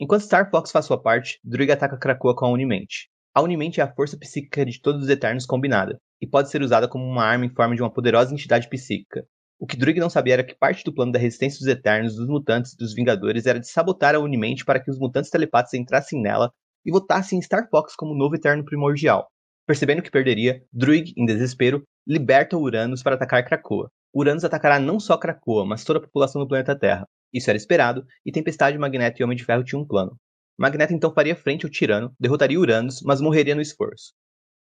Enquanto 0.00 0.22
Star 0.22 0.50
Fox 0.50 0.72
faz 0.72 0.84
sua 0.84 1.00
parte, 1.00 1.38
Druig 1.44 1.70
ataca 1.70 1.96
Krakoa 1.96 2.34
com 2.34 2.44
a 2.44 2.50
Unimente. 2.50 3.08
A 3.32 3.40
Unimente 3.40 3.80
é 3.80 3.84
a 3.84 3.94
força 3.94 4.18
psíquica 4.18 4.66
de 4.66 4.80
todos 4.80 5.04
os 5.04 5.08
Eternos 5.08 5.46
combinada, 5.46 6.00
e 6.20 6.26
pode 6.26 6.50
ser 6.50 6.60
usada 6.60 6.88
como 6.88 7.04
uma 7.04 7.24
arma 7.24 7.46
em 7.46 7.54
forma 7.54 7.76
de 7.76 7.82
uma 7.82 7.92
poderosa 7.92 8.34
entidade 8.34 8.68
psíquica, 8.68 9.24
o 9.62 9.66
que 9.66 9.76
Druig 9.76 10.00
não 10.00 10.10
sabia 10.10 10.34
era 10.34 10.42
que 10.42 10.56
parte 10.56 10.82
do 10.82 10.92
plano 10.92 11.12
da 11.12 11.20
resistência 11.20 11.60
dos 11.60 11.68
Eternos, 11.68 12.16
dos 12.16 12.26
Mutantes 12.26 12.72
e 12.72 12.76
dos 12.76 12.92
Vingadores 12.92 13.46
era 13.46 13.60
de 13.60 13.68
sabotar 13.68 14.12
a 14.12 14.18
Unimente 14.18 14.64
para 14.64 14.80
que 14.80 14.90
os 14.90 14.98
Mutantes 14.98 15.30
Telepatas 15.30 15.72
entrassem 15.72 16.20
nela 16.20 16.52
e 16.84 16.90
votassem 16.90 17.40
Star 17.40 17.68
Fox 17.70 17.94
como 17.94 18.12
novo 18.12 18.34
Eterno 18.34 18.64
primordial. 18.64 19.30
Percebendo 19.66 20.02
que 20.02 20.10
perderia, 20.10 20.62
Druig, 20.72 21.12
em 21.16 21.24
desespero, 21.24 21.84
liberta 22.06 22.58
Uranus 22.58 23.02
para 23.02 23.14
atacar 23.14 23.44
Krakoa. 23.44 23.90
Uranus 24.14 24.44
atacará 24.44 24.78
não 24.78 24.98
só 24.98 25.16
Krakoa, 25.16 25.64
mas 25.64 25.84
toda 25.84 25.98
a 25.98 26.02
população 26.02 26.42
do 26.42 26.48
planeta 26.48 26.78
Terra. 26.78 27.06
Isso 27.32 27.48
era 27.48 27.56
esperado, 27.56 28.04
e 28.26 28.32
Tempestade, 28.32 28.76
Magneto 28.76 29.20
e 29.20 29.24
Homem 29.24 29.36
de 29.36 29.44
Ferro 29.44 29.64
tinham 29.64 29.82
um 29.82 29.86
plano. 29.86 30.18
Magneto 30.58 30.92
então 30.92 31.14
faria 31.14 31.34
frente 31.34 31.64
ao 31.64 31.70
tirano, 31.70 32.12
derrotaria 32.20 32.60
Uranus, 32.60 33.00
mas 33.02 33.20
morreria 33.20 33.54
no 33.54 33.62
esforço. 33.62 34.12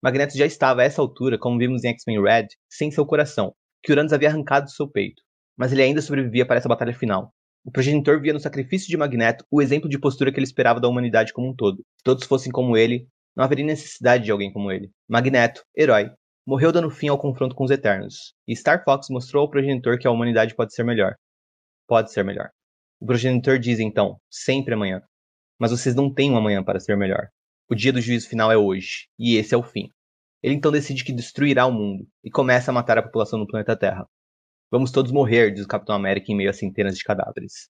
Magneto 0.03 0.37
já 0.37 0.45
estava 0.45 0.83
a 0.83 0.85
essa 0.85 1.01
altura, 1.01 1.39
como 1.39 1.59
vimos 1.59 1.85
em 1.85 1.89
X-Men 1.89 2.23
Red, 2.23 2.49
sem 2.69 2.91
seu 2.91 3.07
coração, 3.07 3.55
que 3.83 3.93
Uranus 3.93 4.13
havia 4.13 4.29
arrancado 4.29 4.67
do 4.67 4.73
seu 4.73 4.89
peito, 4.89 5.23
mas 5.57 5.73
ele 5.73 5.83
ainda 5.83 6.03
sobrevivia 6.03 6.45
para 6.45 6.57
essa 6.57 6.69
batalha 6.69 6.93
final. 6.93 7.33
O 7.65 7.71
progenitor 7.71 8.21
via 8.21 8.33
no 8.33 8.41
sacrifício 8.41 8.89
de 8.89 8.97
Magneto 8.97 9.45
o 9.51 9.61
exemplo 9.61 9.89
de 9.89 9.99
postura 9.99 10.33
que 10.33 10.39
ele 10.39 10.47
esperava 10.47 10.81
da 10.81 10.89
humanidade 10.89 11.33
como 11.33 11.51
um 11.51 11.55
todo. 11.55 11.79
Se 11.79 12.05
todos 12.05 12.25
fossem 12.25 12.53
como 12.53 12.77
ele, 12.77 13.09
não 13.37 13.45
haveria 13.45 13.65
necessidade 13.65 14.25
de 14.25 14.31
alguém 14.33 14.53
como 14.53 14.73
ele. 14.73 14.91
Magneto, 15.07 15.63
herói, 15.77 16.11
morreu 16.47 16.73
dando 16.73 16.91
fim 16.91 17.09
ao 17.09 17.19
confronto 17.19 17.55
com 17.55 17.65
os 17.65 17.71
Eternos, 17.71 18.35
e 18.49 18.57
Star 18.57 18.83
Fox 18.83 19.09
mostrou 19.11 19.43
ao 19.43 19.51
progenitor 19.51 19.99
que 19.99 20.07
a 20.07 20.11
humanidade 20.11 20.55
pode 20.55 20.75
ser 20.75 20.85
melhor. 20.85 21.17
Pode 21.87 22.13
ser 22.13 22.25
melhor. 22.25 22.51
O 22.99 23.07
progenitor 23.07 23.59
diz 23.59 23.79
então, 23.79 24.19
sempre 24.31 24.75
amanhã. 24.75 25.03
Mas 25.59 25.71
vocês 25.71 25.95
não 25.95 26.13
têm 26.13 26.33
um 26.33 26.37
amanhã 26.37 26.65
para 26.65 26.81
ser 26.81 26.97
melhor. 26.97 27.29
O 27.69 27.75
dia 27.75 27.93
do 27.93 28.01
juízo 28.01 28.29
final 28.29 28.51
é 28.51 28.57
hoje, 28.57 29.09
e 29.19 29.37
esse 29.37 29.55
é 29.55 29.59
o 29.59 29.63
fim. 29.63 29.91
Ele 30.43 30.55
então 30.55 30.71
decide 30.71 31.05
que 31.05 31.13
destruirá 31.13 31.67
o 31.67 31.73
mundo 31.73 32.07
e 32.23 32.31
começa 32.31 32.71
a 32.71 32.75
matar 32.75 32.97
a 32.97 33.03
população 33.03 33.39
do 33.39 33.47
planeta 33.47 33.77
Terra. 33.77 34.07
Vamos 34.71 34.91
todos 34.91 35.13
morrer, 35.13 35.53
diz 35.53 35.65
o 35.65 35.69
Capitão 35.69 35.95
América 35.95 36.31
em 36.31 36.37
meio 36.37 36.51
a 36.51 36.53
centenas 36.53 36.97
de 36.97 37.05
cadáveres. 37.05 37.69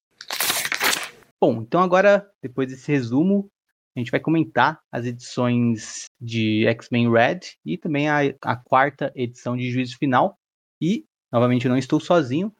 Bom, 1.39 1.61
então 1.61 1.81
agora, 1.81 2.27
depois 2.41 2.67
desse 2.67 2.91
resumo, 2.91 3.49
a 3.97 3.99
gente 3.99 4.11
vai 4.11 4.19
comentar 4.19 4.79
as 4.91 5.05
edições 5.05 6.05
de 6.21 6.65
X-Men 6.67 7.11
Red 7.11 7.39
e 7.65 7.77
também 7.77 8.07
a, 8.07 8.19
a, 8.43 8.55
quarta 8.55 9.11
edição 9.15 9.57
de 9.57 9.69
Juízo 9.71 9.97
Final. 9.97 10.37
E, 10.79 11.05
novamente, 11.31 11.65
eu 11.65 11.71
não 11.71 11.77
estou 11.77 11.99
sozinho. 11.99 12.53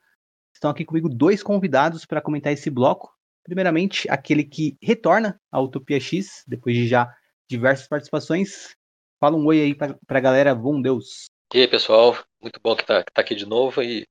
Estão 0.53 0.71
aqui 0.71 0.83
comigo 0.83 1.07
dois 1.07 1.43
convidados 1.43 2.05
para 2.05 2.21
comentar 2.21 2.51
esse 2.51 2.69
bloco. 2.69 3.13
Primeiramente, 3.43 4.09
aquele 4.09 4.43
que 4.43 4.77
retorna 4.81 5.39
à 5.51 5.61
Utopia 5.61 5.99
X, 5.99 6.43
depois 6.47 6.75
de 6.75 6.87
já 6.87 7.15
diversas 7.47 7.87
participações, 7.87 8.75
Fala 9.19 9.35
um 9.35 9.45
oi 9.47 9.61
aí 9.61 9.75
pra, 9.75 9.97
pra 10.05 10.19
galera, 10.19 10.53
bom 10.53 10.79
Deus. 10.79 11.25
E 11.53 11.61
aí, 11.61 11.67
pessoal, 11.67 12.15
muito 12.39 12.59
bom 12.61 12.75
que 12.75 12.85
tá, 12.85 13.03
que 13.03 13.11
tá 13.11 13.21
aqui 13.21 13.33
de 13.33 13.47
novo 13.47 13.81
e 13.81 14.05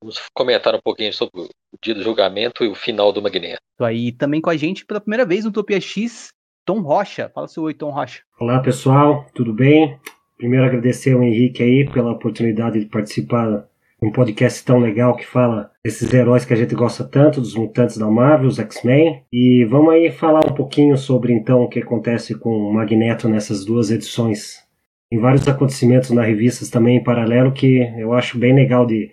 vamos 0.00 0.20
comentar 0.32 0.72
um 0.74 0.80
pouquinho 0.80 1.12
sobre 1.12 1.40
o 1.42 1.48
dia 1.82 1.94
do 1.94 2.02
julgamento 2.02 2.64
e 2.64 2.68
o 2.68 2.74
final 2.74 3.12
do 3.12 3.20
Magneto. 3.20 3.60
Tô 3.76 3.84
aí 3.84 4.12
também 4.12 4.40
com 4.40 4.50
a 4.50 4.56
gente 4.56 4.86
pela 4.86 5.00
primeira 5.00 5.26
vez 5.26 5.42
no 5.42 5.50
Utopia 5.50 5.80
X, 5.80 6.32
Tom 6.64 6.80
Rocha. 6.80 7.28
Fala 7.34 7.48
seu 7.48 7.64
oi, 7.64 7.74
Tom 7.74 7.90
Rocha. 7.90 8.20
Olá, 8.38 8.60
pessoal, 8.60 9.26
tudo 9.34 9.52
bem? 9.52 9.98
Primeiro 10.36 10.64
agradecer 10.64 11.12
ao 11.12 11.22
Henrique 11.22 11.60
aí 11.60 11.90
pela 11.90 12.12
oportunidade 12.12 12.78
de 12.78 12.86
participar 12.86 13.68
de 14.00 14.08
um 14.08 14.12
podcast 14.12 14.64
tão 14.64 14.78
legal 14.78 15.16
que 15.16 15.26
fala 15.26 15.72
desses 15.84 16.14
heróis 16.14 16.44
que 16.44 16.52
a 16.52 16.56
gente 16.56 16.74
gosta 16.74 17.02
tanto, 17.02 17.40
dos 17.40 17.56
mutantes 17.56 17.98
da 17.98 18.08
Marvel, 18.08 18.46
os 18.46 18.60
X-Men. 18.60 19.24
E 19.32 19.64
vamos 19.64 19.92
aí 19.92 20.12
falar 20.12 20.40
um 20.46 20.54
pouquinho 20.54 20.96
sobre 20.96 21.32
então 21.32 21.62
o 21.62 21.68
que 21.68 21.80
acontece 21.80 22.38
com 22.38 22.50
o 22.50 22.72
Magneto 22.72 23.28
nessas 23.28 23.64
duas 23.64 23.90
edições. 23.90 24.62
Tem 25.10 25.18
vários 25.18 25.46
acontecimentos 25.48 26.10
na 26.10 26.22
revistas 26.22 26.70
também 26.70 26.98
em 26.98 27.04
paralelo 27.04 27.52
que 27.52 27.80
eu 27.98 28.12
acho 28.12 28.38
bem 28.38 28.54
legal 28.54 28.86
de, 28.86 29.10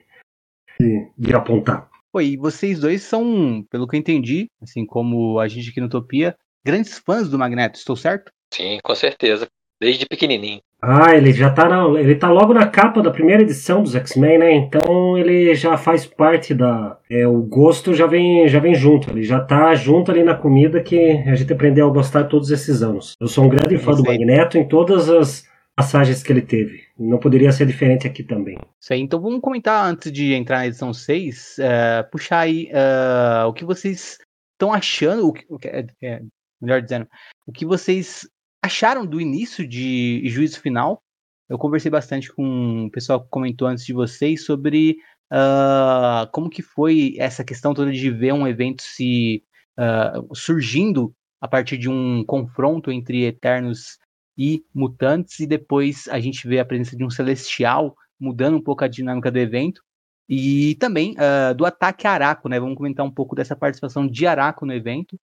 de, 0.80 1.08
de 1.18 1.34
apontar. 1.34 1.90
Oi, 2.14 2.38
vocês 2.38 2.80
dois 2.80 3.02
são, 3.02 3.66
pelo 3.72 3.88
que 3.88 3.96
eu 3.96 4.00
entendi, 4.00 4.48
assim 4.62 4.86
como 4.86 5.40
a 5.40 5.48
gente 5.48 5.70
aqui 5.72 5.80
no 5.80 5.88
Utopia, 5.88 6.36
grandes 6.70 7.00
fãs 7.00 7.30
do 7.30 7.40
Magneto, 7.40 7.78
estou 7.78 7.96
certo? 7.96 8.32
Sim, 8.54 8.80
com 8.84 8.96
certeza. 8.96 9.48
Desde 9.82 10.06
pequenininho. 10.06 10.62
Ah, 10.82 11.16
ele 11.16 11.34
já 11.34 11.50
tá 11.50 11.68
na, 11.68 12.00
ele 12.00 12.16
tá 12.16 12.30
logo 12.30 12.54
na 12.54 12.68
capa 12.68 13.02
da 13.02 13.12
primeira 13.12 13.42
edição 13.42 13.84
dos 13.84 13.96
X-Men, 13.96 14.38
né? 14.38 14.54
Então 14.54 15.18
ele 15.18 15.54
já 15.56 15.78
faz 15.78 16.06
parte 16.06 16.54
da 16.54 16.98
é, 17.10 17.28
o 17.28 17.42
gosto 17.42 17.94
já 17.94 18.06
vem 18.06 18.48
já 18.48 18.60
vem 18.60 18.74
junto, 18.76 19.10
ele 19.10 19.24
já 19.24 19.42
tá 19.42 19.74
junto 19.76 20.12
ali 20.12 20.24
na 20.24 20.36
comida 20.36 20.82
que 20.82 20.98
a 21.28 21.36
gente 21.36 21.52
aprendeu 21.52 21.88
a 21.88 21.94
gostar 21.94 22.26
todos 22.26 22.50
esses 22.50 22.82
anos. 22.82 23.14
Eu 23.20 23.28
sou 23.28 23.46
um 23.46 23.50
grande 23.50 23.78
fã 23.78 23.94
do 23.94 24.04
Magneto 24.04 24.58
em 24.58 24.68
todas 24.68 25.10
as 25.10 25.50
passagens 25.76 26.22
que 26.22 26.32
ele 26.32 26.42
teve. 26.42 26.84
Não 26.98 27.18
poderia 27.18 27.52
ser 27.54 27.66
diferente 27.66 28.06
aqui 28.06 28.22
também. 28.22 28.58
Isso 28.82 28.94
aí, 28.94 29.00
então 29.00 29.22
vamos 29.22 29.40
comentar 29.40 29.86
antes 29.86 30.12
de 30.12 30.34
entrar 30.34 30.58
na 30.58 30.68
edição 30.68 30.94
6, 30.94 31.58
uh, 31.58 31.62
é, 31.62 32.04
puxar 32.04 32.40
aí 32.40 32.70
uh, 32.74 33.48
o 33.48 33.54
que 33.54 33.64
vocês 33.64 34.18
estão 34.54 34.74
achando, 34.74 35.28
o 35.28 35.32
que, 35.32 35.46
o 35.50 35.58
que 35.58 35.70
é, 35.70 35.86
é, 36.02 36.22
melhor 36.62 36.82
dizendo, 36.82 37.08
o 37.46 37.52
que 37.52 37.66
vocês 37.66 38.28
acharam 38.64 39.06
do 39.06 39.20
início 39.20 39.68
de 39.68 40.22
Juízo 40.26 40.60
Final? 40.60 41.02
Eu 41.50 41.58
conversei 41.58 41.90
bastante 41.90 42.32
com 42.32 42.86
o 42.86 42.92
pessoal 42.92 43.24
que 43.24 43.30
comentou 43.30 43.68
antes 43.68 43.86
de 43.86 43.94
vocês 43.94 44.46
sobre 44.46 44.98
uh, 45.32 46.30
como 46.32 46.50
que 46.50 46.62
foi 46.62 47.16
essa 47.18 47.44
questão 47.44 47.74
toda 47.74 47.92
de 47.92 48.12
ver 48.12 48.34
um 48.34 48.48
evento 48.48 48.84
se 48.84 49.44
uh, 49.80 50.36
surgindo 50.36 51.14
a 51.42 51.48
partir 51.48 51.78
de 51.78 51.90
um 51.90 52.24
confronto 52.26 52.92
entre 52.92 53.26
Eternos 53.26 53.98
e 54.38 54.64
Mutantes, 54.74 55.40
e 55.40 55.48
depois 55.48 56.08
a 56.08 56.20
gente 56.20 56.48
vê 56.48 56.60
a 56.60 56.66
presença 56.66 56.96
de 56.96 57.04
um 57.04 57.10
Celestial 57.10 57.96
mudando 58.20 58.58
um 58.58 58.64
pouco 58.64 58.84
a 58.84 58.88
dinâmica 58.88 59.32
do 59.32 59.38
evento. 59.38 59.82
E 60.28 60.76
também 60.76 61.14
uh, 61.14 61.56
do 61.56 61.66
ataque 61.66 62.06
a 62.06 62.12
Araco, 62.12 62.48
né? 62.48 62.60
Vamos 62.60 62.78
comentar 62.78 63.04
um 63.06 63.12
pouco 63.12 63.36
dessa 63.36 63.56
participação 63.56 64.08
de 64.08 64.28
Araco 64.28 64.66
no 64.66 64.74
evento. 64.74 65.20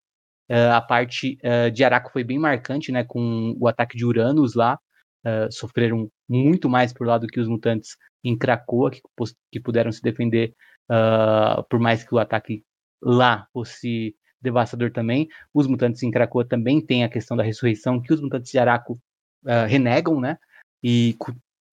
Uh, 0.49 0.71
a 0.73 0.81
parte 0.81 1.37
uh, 1.43 1.69
de 1.69 1.83
Araco 1.83 2.11
foi 2.11 2.23
bem 2.23 2.39
marcante, 2.39 2.91
né? 2.91 3.03
Com 3.03 3.55
o 3.59 3.67
ataque 3.67 3.97
de 3.97 4.05
Uranus 4.05 4.55
lá. 4.55 4.79
sofreram 5.51 6.09
muito 6.29 6.69
mais 6.69 6.93
por 6.93 7.05
lá 7.05 7.17
do 7.17 7.27
que 7.27 7.39
os 7.39 7.47
mutantes 7.47 7.97
em 8.23 8.37
Krakoa, 8.37 8.91
que, 8.91 9.01
que 9.51 9.59
puderam 9.59 9.91
se 9.91 10.01
defender, 10.01 10.53
por 11.69 11.79
mais 11.79 12.01
que 12.03 12.15
o 12.15 12.19
ataque 12.19 12.63
lá 13.01 13.45
fosse 13.51 14.15
devastador 14.41 14.89
também. 14.91 15.27
Os 15.53 15.67
mutantes 15.67 16.01
em 16.03 16.11
Krakoa 16.11 16.45
também 16.45 16.79
têm 16.79 17.03
a 17.03 17.09
questão 17.09 17.35
da 17.35 17.43
ressurreição, 17.43 18.01
que 18.01 18.13
os 18.13 18.21
mutantes 18.21 18.51
de 18.51 18.57
Araco 18.57 18.97
renegam, 19.67 20.21
né? 20.21 20.37
E 20.81 21.13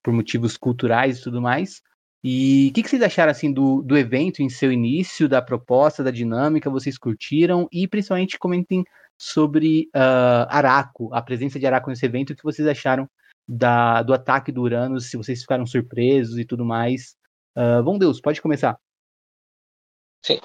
por 0.03 0.11
motivos 0.13 0.57
culturais 0.57 1.19
e 1.19 1.23
tudo 1.23 1.41
mais. 1.41 1.81
E 2.27 2.69
o 2.69 2.73
que, 2.73 2.81
que, 2.81 2.89
vocês 2.89 3.03
acharam 3.03 3.29
assim 3.29 3.53
do, 3.53 3.83
do 3.83 3.95
evento 3.95 4.41
em 4.41 4.49
seu 4.49 4.71
início, 4.71 5.29
da 5.29 5.43
proposta, 5.43 6.03
da 6.03 6.09
dinâmica? 6.09 6.71
Vocês 6.71 6.97
curtiram? 6.97 7.67
E 7.71 7.87
principalmente 7.87 8.39
comentem 8.39 8.83
sobre 9.15 9.91
uh, 9.95 10.49
Araco, 10.49 11.13
a 11.13 11.21
presença 11.21 11.59
de 11.59 11.67
Araco 11.67 11.87
nesse 11.87 12.03
evento, 12.03 12.33
o 12.33 12.35
que 12.35 12.43
vocês 12.43 12.67
acharam 12.67 13.07
da, 13.47 14.01
do 14.01 14.11
ataque 14.11 14.51
do 14.51 14.63
Uranus, 14.63 15.11
se 15.11 15.17
vocês 15.17 15.41
ficaram 15.41 15.67
surpresos 15.67 16.39
e 16.39 16.45
tudo 16.45 16.65
mais. 16.65 17.15
Uh, 17.55 17.83
bom 17.83 17.95
Deus, 17.95 18.19
pode 18.19 18.41
começar. 18.41 18.75
Sim. 20.23 20.39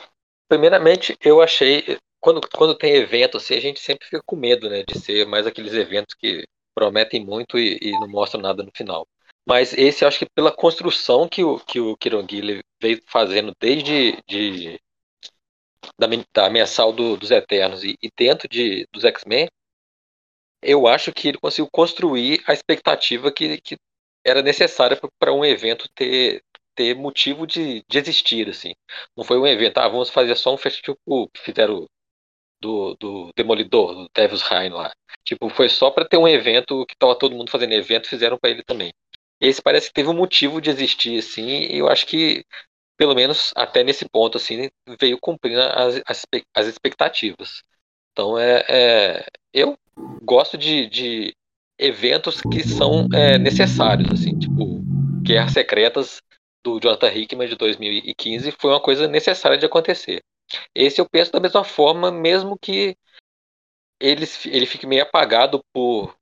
Primeiramente, 0.51 1.17
eu 1.25 1.41
achei. 1.41 1.97
Quando, 2.21 2.43
quando 2.55 2.77
tem 2.77 2.97
evento 2.97 3.39
assim, 3.39 3.55
a 3.55 3.61
gente 3.61 3.81
sempre 3.81 4.05
fica 4.05 4.23
com 4.27 4.37
medo 4.37 4.69
né, 4.69 4.85
de 4.87 4.99
ser 4.99 5.27
mais 5.27 5.47
aqueles 5.47 5.73
eventos 5.73 6.15
que 6.15 6.45
prometem 6.75 7.25
muito 7.25 7.59
e, 7.59 7.79
e 7.81 7.93
não 7.93 8.07
mostram 8.07 8.43
nada 8.43 8.63
no 8.63 8.71
final. 8.77 9.09
Mas 9.51 9.73
esse, 9.73 10.05
acho 10.05 10.21
que 10.21 10.31
pela 10.31 10.53
construção 10.53 11.29
que 11.29 11.43
o, 11.43 11.59
que 11.59 11.81
o 11.81 11.97
Kironguile 11.97 12.63
veio 12.81 13.03
fazendo 13.05 13.53
desde 13.61 14.17
de, 14.25 14.81
da, 15.99 16.07
da 16.33 16.49
mensal 16.49 16.93
do, 16.93 17.17
dos 17.17 17.33
Eternos 17.33 17.83
e, 17.83 17.99
e 18.01 18.09
dentro 18.17 18.49
de, 18.49 18.87
dos 18.93 19.03
X-Men, 19.05 19.49
eu 20.63 20.87
acho 20.87 21.13
que 21.13 21.27
ele 21.27 21.39
conseguiu 21.39 21.69
construir 21.69 22.41
a 22.47 22.53
expectativa 22.53 23.33
que, 23.33 23.61
que 23.61 23.77
era 24.25 24.41
necessária 24.41 24.97
para 25.19 25.33
um 25.33 25.45
evento 25.45 25.89
ter, 25.97 26.45
ter 26.77 26.95
motivo 26.95 27.45
de, 27.45 27.83
de 27.89 27.99
existir, 27.99 28.49
assim. 28.49 28.73
Não 29.17 29.25
foi 29.25 29.37
um 29.37 29.49
evento, 29.49 29.79
ah, 29.79 29.89
vamos 29.89 30.11
fazer 30.11 30.37
só 30.37 30.55
um 30.55 30.59
festival 30.59 30.95
tipo 30.97 31.29
que 31.35 31.41
fizeram 31.41 31.89
do, 32.61 32.95
do 32.95 33.33
Demolidor, 33.37 33.95
do 33.97 34.11
Devil's 34.15 34.43
Reign 34.43 34.73
lá. 34.77 34.93
Tipo, 35.25 35.51
foi 35.51 35.69
só 35.69 35.91
para 35.91 36.07
ter 36.07 36.19
um 36.19 36.29
evento 36.29 36.87
que 36.87 36.95
tava 36.97 37.19
todo 37.19 37.35
mundo 37.35 37.51
fazendo 37.51 37.73
evento, 37.73 38.09
fizeram 38.09 38.39
para 38.39 38.51
ele 38.51 38.63
também. 38.63 38.93
Esse 39.41 39.63
parece 39.63 39.89
que 39.89 39.95
teve 39.95 40.09
um 40.09 40.15
motivo 40.15 40.61
de 40.61 40.71
existir, 40.71 41.19
assim, 41.19 41.47
e 41.47 41.79
eu 41.79 41.89
acho 41.89 42.07
que, 42.07 42.45
pelo 42.97 43.15
menos 43.15 43.53
até 43.57 43.83
nesse 43.83 44.09
ponto, 44.09 44.37
assim, 44.37 44.69
veio 45.01 45.19
cumprindo 45.19 45.61
as, 45.61 46.03
as, 46.07 46.27
as 46.55 46.67
expectativas. 46.67 47.63
Então, 48.13 48.39
é, 48.39 48.65
é, 48.69 49.27
eu 49.53 49.79
gosto 50.23 50.59
de, 50.59 50.87
de 50.89 51.35
eventos 51.79 52.41
que 52.43 52.63
são 52.63 53.09
é, 53.15 53.39
necessários, 53.39 54.11
assim, 54.13 54.39
tipo, 54.39 54.83
Guerras 55.23 55.53
Secretas 55.53 56.21
do 56.63 56.79
Jonathan 56.79 57.13
Hickman 57.13 57.49
de 57.49 57.57
2015 57.57 58.53
foi 58.53 58.71
uma 58.71 58.81
coisa 58.81 59.09
necessária 59.09 59.57
de 59.57 59.65
acontecer. 59.65 60.21
Esse 60.75 61.01
eu 61.01 61.09
penso 61.09 61.33
da 61.33 61.41
mesma 61.41 61.65
forma, 61.65 62.11
mesmo 62.11 62.59
que 62.59 62.97
ele, 63.99 64.27
ele 64.47 64.67
fique 64.67 64.87
meio 64.87 65.03
apagado 65.03 65.65
por 65.73 66.15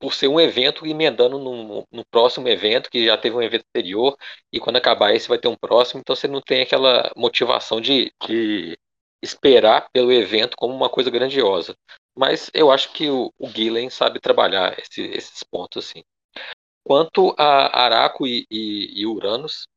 por 0.00 0.14
ser 0.14 0.28
um 0.28 0.40
evento 0.40 0.86
emendando 0.86 1.38
no, 1.38 1.86
no, 1.92 2.04
próximo 2.06 2.48
evento, 2.48 2.90
que 2.90 3.04
já 3.06 3.18
teve 3.18 3.36
um 3.36 3.42
evento 3.42 3.64
anterior, 3.68 4.16
e 4.52 4.58
quando 4.58 4.76
acabar 4.76 5.14
esse 5.14 5.28
vai 5.28 5.38
ter 5.38 5.48
um 5.48 5.56
próximo, 5.56 6.00
então 6.00 6.16
você 6.16 6.26
não 6.26 6.40
tem 6.40 6.62
aquela 6.62 7.12
motivação 7.16 7.80
de, 7.80 8.12
de 8.26 8.78
esperar 9.22 9.90
pelo 9.92 10.10
evento 10.12 10.56
como 10.56 10.74
uma 10.74 10.88
coisa 10.88 11.10
grandiosa. 11.10 11.76
Mas 12.16 12.50
eu 12.54 12.70
acho 12.70 12.92
que 12.92 13.08
o, 13.10 13.32
o 13.38 13.48
Gillen 13.48 13.90
sabe 13.90 14.20
trabalhar 14.20 14.76
esse, 14.78 15.02
esses 15.02 15.42
pontos 15.44 15.86
assim. 15.86 16.02
Quanto 16.84 17.34
a 17.38 17.84
Araco 17.84 18.26
e, 18.26 18.46
e, 18.50 19.02
e 19.02 19.06
Uranus, 19.06 19.68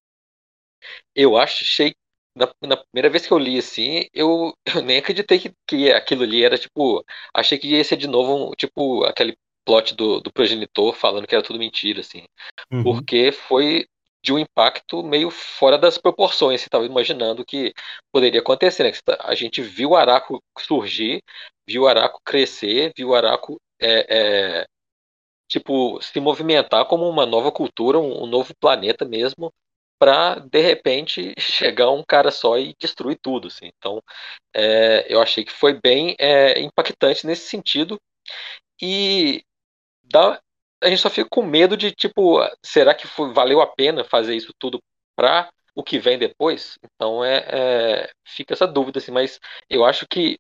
eu 1.15 1.37
achei 1.37 1.95
na, 2.35 2.47
na, 2.61 2.77
primeira 2.77 3.09
vez 3.09 3.27
que 3.27 3.31
eu 3.33 3.37
li 3.37 3.57
assim, 3.59 4.07
eu, 4.13 4.53
eu 4.75 4.81
nem 4.81 4.97
acreditei 4.97 5.39
que, 5.39 5.53
que 5.67 5.91
aquilo 5.91 6.23
ali 6.23 6.43
era 6.43 6.57
tipo. 6.57 7.05
Achei 7.33 7.57
que 7.57 7.67
ia 7.67 7.83
ser 7.83 7.97
de 7.97 8.07
novo, 8.07 8.55
tipo, 8.55 9.03
aquele 9.05 9.37
plot 9.65 9.95
do, 9.95 10.19
do 10.19 10.31
progenitor 10.31 10.93
falando 10.93 11.27
que 11.27 11.35
era 11.35 11.43
tudo 11.43 11.59
mentira, 11.59 12.01
assim. 12.01 12.25
Uhum. 12.71 12.83
Porque 12.83 13.31
foi 13.31 13.85
de 14.23 14.31
um 14.31 14.39
impacto 14.39 15.03
meio 15.03 15.29
fora 15.29 15.77
das 15.77 15.97
proporções. 15.97 16.61
Você 16.61 16.67
estava 16.67 16.85
imaginando 16.85 17.45
que 17.45 17.73
poderia 18.11 18.39
acontecer, 18.39 18.83
né? 18.83 18.91
Tá, 19.03 19.17
a 19.19 19.35
gente 19.35 19.61
viu 19.61 19.91
o 19.91 19.95
Araco 19.95 20.41
surgir, 20.59 21.21
viu 21.67 21.83
o 21.83 21.87
Araco 21.87 22.21
crescer, 22.23 22.93
viu 22.95 23.09
o 23.09 23.15
Araco 23.15 23.59
é, 23.81 24.61
é, 24.61 24.65
tipo 25.47 26.01
se 26.01 26.19
movimentar 26.19 26.85
como 26.85 27.07
uma 27.07 27.25
nova 27.25 27.51
cultura, 27.51 27.99
um, 27.99 28.23
um 28.23 28.25
novo 28.25 28.53
planeta 28.59 29.03
mesmo, 29.05 29.51
para 29.99 30.39
de 30.39 30.61
repente 30.61 31.33
chegar 31.39 31.91
um 31.91 32.03
cara 32.03 32.31
só 32.31 32.57
e 32.57 32.73
destruir 32.79 33.19
tudo. 33.21 33.47
Assim. 33.47 33.69
Então, 33.77 34.01
é, 34.55 35.05
eu 35.13 35.21
achei 35.21 35.43
que 35.43 35.51
foi 35.51 35.79
bem 35.81 36.15
é, 36.17 36.59
impactante 36.61 37.27
nesse 37.27 37.49
sentido. 37.49 37.99
E 38.81 39.43
dá, 40.03 40.39
a 40.81 40.89
gente 40.89 41.01
só 41.01 41.09
fica 41.09 41.27
com 41.29 41.43
medo 41.43 41.77
de, 41.77 41.91
tipo, 41.91 42.39
será 42.63 42.93
que 42.93 43.07
foi, 43.07 43.33
valeu 43.33 43.61
a 43.61 43.67
pena 43.67 44.03
fazer 44.03 44.35
isso 44.35 44.53
tudo 44.59 44.79
para 45.15 45.49
o 45.75 45.83
que 45.83 45.99
vem 45.99 46.17
depois? 46.17 46.77
Então 46.83 47.23
é, 47.23 47.45
é, 47.47 48.11
fica 48.25 48.53
essa 48.53 48.67
dúvida, 48.67 48.99
assim, 48.99 49.11
mas 49.11 49.39
eu 49.69 49.85
acho 49.85 50.05
que 50.07 50.37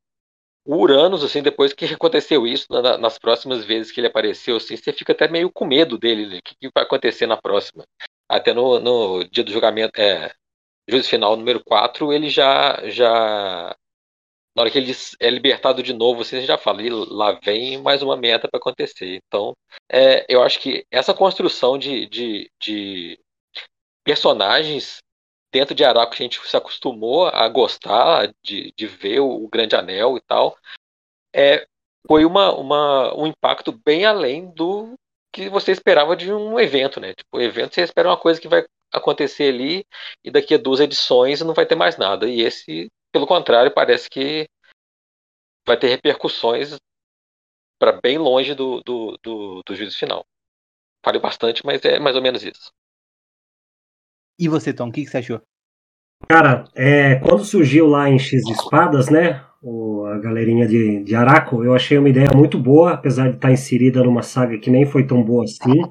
o 0.65 0.77
Uranus, 0.77 1.23
assim, 1.23 1.41
depois 1.41 1.73
que 1.73 1.85
aconteceu 1.93 2.47
isso, 2.47 2.67
na, 2.69 2.97
nas 2.97 3.17
próximas 3.17 3.65
vezes 3.65 3.91
que 3.91 3.99
ele 3.99 4.07
apareceu, 4.07 4.57
assim, 4.57 4.75
você 4.75 4.93
fica 4.93 5.13
até 5.13 5.27
meio 5.27 5.51
com 5.51 5.65
medo 5.65 5.97
dele, 5.97 6.27
né? 6.27 6.37
o 6.39 6.41
que, 6.43 6.55
que, 6.55 6.69
vai 6.73 6.83
acontecer 6.83 7.27
na 7.27 7.37
próxima. 7.37 7.85
Até 8.29 8.53
no, 8.53 8.79
no 8.79 9.23
dia 9.25 9.43
do 9.43 9.51
julgamento, 9.51 9.99
é, 9.99 10.33
juízo 10.87 11.09
final 11.09 11.35
número 11.35 11.63
4, 11.63 12.11
ele 12.13 12.29
já, 12.29 12.79
já 12.89 13.75
na 14.55 14.61
hora 14.61 14.71
que 14.71 14.77
ele 14.77 14.93
é 15.19 15.29
libertado 15.29 15.81
de 15.81 15.93
novo, 15.93 16.23
você 16.23 16.41
já 16.45 16.57
fala, 16.57 16.81
lá 17.09 17.39
vem 17.43 17.81
mais 17.81 18.01
uma 18.01 18.15
meta 18.15 18.47
para 18.47 18.59
acontecer. 18.59 19.19
Então, 19.25 19.53
é, 19.91 20.25
eu 20.29 20.43
acho 20.43 20.59
que 20.59 20.85
essa 20.91 21.13
construção 21.13 21.77
de, 21.77 22.05
de, 22.07 22.51
de, 22.61 23.19
personagens 24.03 24.97
dentro 25.51 25.73
de 25.73 25.83
Araco 25.83 26.15
que 26.15 26.23
a 26.23 26.25
gente 26.25 26.39
se 26.47 26.57
acostumou 26.57 27.27
a 27.27 27.47
gostar 27.47 28.31
de, 28.43 28.73
de 28.75 28.87
ver 28.87 29.19
o, 29.19 29.43
o 29.45 29.47
Grande 29.47 29.75
Anel 29.75 30.17
e 30.17 30.21
tal, 30.21 30.57
é, 31.33 31.65
foi 32.07 32.25
uma, 32.25 32.53
uma, 32.53 33.15
um 33.15 33.27
impacto 33.27 33.71
bem 33.71 34.05
além 34.05 34.51
do 34.51 34.93
que 35.31 35.49
você 35.49 35.71
esperava 35.71 36.15
de 36.15 36.31
um 36.31 36.59
evento, 36.59 36.99
né? 36.99 37.13
Tipo, 37.13 37.37
o 37.37 37.41
evento 37.41 37.73
você 37.73 37.81
espera 37.81 38.09
uma 38.09 38.17
coisa 38.17 38.39
que 38.39 38.47
vai 38.47 38.63
acontecer 38.91 39.51
ali 39.51 39.85
e 40.23 40.29
daqui 40.29 40.53
a 40.53 40.57
duas 40.59 40.79
edições 40.79 41.41
não 41.41 41.55
vai 41.55 41.65
ter 41.65 41.75
mais 41.75 41.97
nada. 41.97 42.29
E 42.29 42.41
esse 42.41 42.91
pelo 43.13 43.27
contrário, 43.27 43.71
parece 43.73 44.09
que 44.09 44.47
vai 45.65 45.79
ter 45.79 45.87
repercussões 45.87 46.75
para 47.79 48.01
bem 48.01 48.17
longe 48.17 48.55
do, 48.55 48.81
do, 48.81 49.17
do, 49.23 49.61
do 49.65 49.75
juízo 49.75 49.97
final. 49.97 50.25
Falei 51.05 51.21
bastante, 51.21 51.65
mas 51.65 51.85
é 51.85 51.99
mais 51.99 52.15
ou 52.15 52.21
menos 52.21 52.43
isso. 52.43 52.71
E 54.39 54.49
você, 54.49 54.73
Tom, 54.73 54.89
o 54.89 54.91
que, 54.91 55.03
que 55.03 55.11
você 55.11 55.17
achou? 55.17 55.41
Cara, 56.27 56.65
é, 56.75 57.15
quando 57.19 57.43
surgiu 57.43 57.85
lá 57.85 58.09
em 58.09 58.17
X 58.17 58.47
Espadas, 58.49 59.09
né? 59.09 59.45
O, 59.61 60.05
a 60.05 60.17
galerinha 60.17 60.67
de, 60.67 61.03
de 61.03 61.15
Araco, 61.15 61.63
eu 61.63 61.73
achei 61.73 61.97
uma 61.97 62.09
ideia 62.09 62.29
muito 62.35 62.57
boa, 62.57 62.93
apesar 62.93 63.29
de 63.29 63.35
estar 63.35 63.51
inserida 63.51 64.03
numa 64.03 64.23
saga 64.23 64.57
que 64.57 64.71
nem 64.71 64.85
foi 64.85 65.05
tão 65.05 65.23
boa 65.23 65.43
assim. 65.43 65.81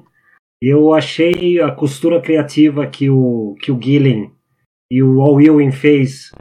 Eu 0.61 0.93
achei 0.93 1.61
a 1.61 1.71
costura 1.71 2.21
criativa 2.21 2.85
que 2.87 3.09
o, 3.09 3.55
que 3.61 3.71
o 3.71 3.81
Gillen 3.81 4.31
e 4.91 5.01
o 5.01 5.21
Al 5.21 5.41
Ewing 5.41 5.71
fez 5.71 6.31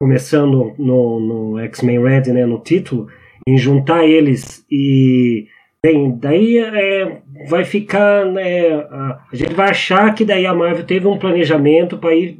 começando 0.00 0.72
no, 0.78 1.20
no 1.20 1.58
X-Men 1.58 2.02
Red, 2.02 2.32
né, 2.32 2.46
no 2.46 2.58
título, 2.58 3.08
em 3.46 3.58
juntar 3.58 4.06
eles 4.06 4.64
e 4.70 5.46
bem, 5.82 6.16
daí 6.18 6.56
é, 6.58 7.20
vai 7.48 7.64
ficar, 7.64 8.24
né, 8.24 8.72
a, 8.90 9.20
a, 9.30 9.36
gente 9.36 9.52
vai 9.52 9.68
achar 9.68 10.14
que 10.14 10.24
daí 10.24 10.46
a 10.46 10.54
Marvel 10.54 10.86
teve 10.86 11.06
um 11.06 11.18
planejamento 11.18 11.98
para 11.98 12.14
ir 12.14 12.38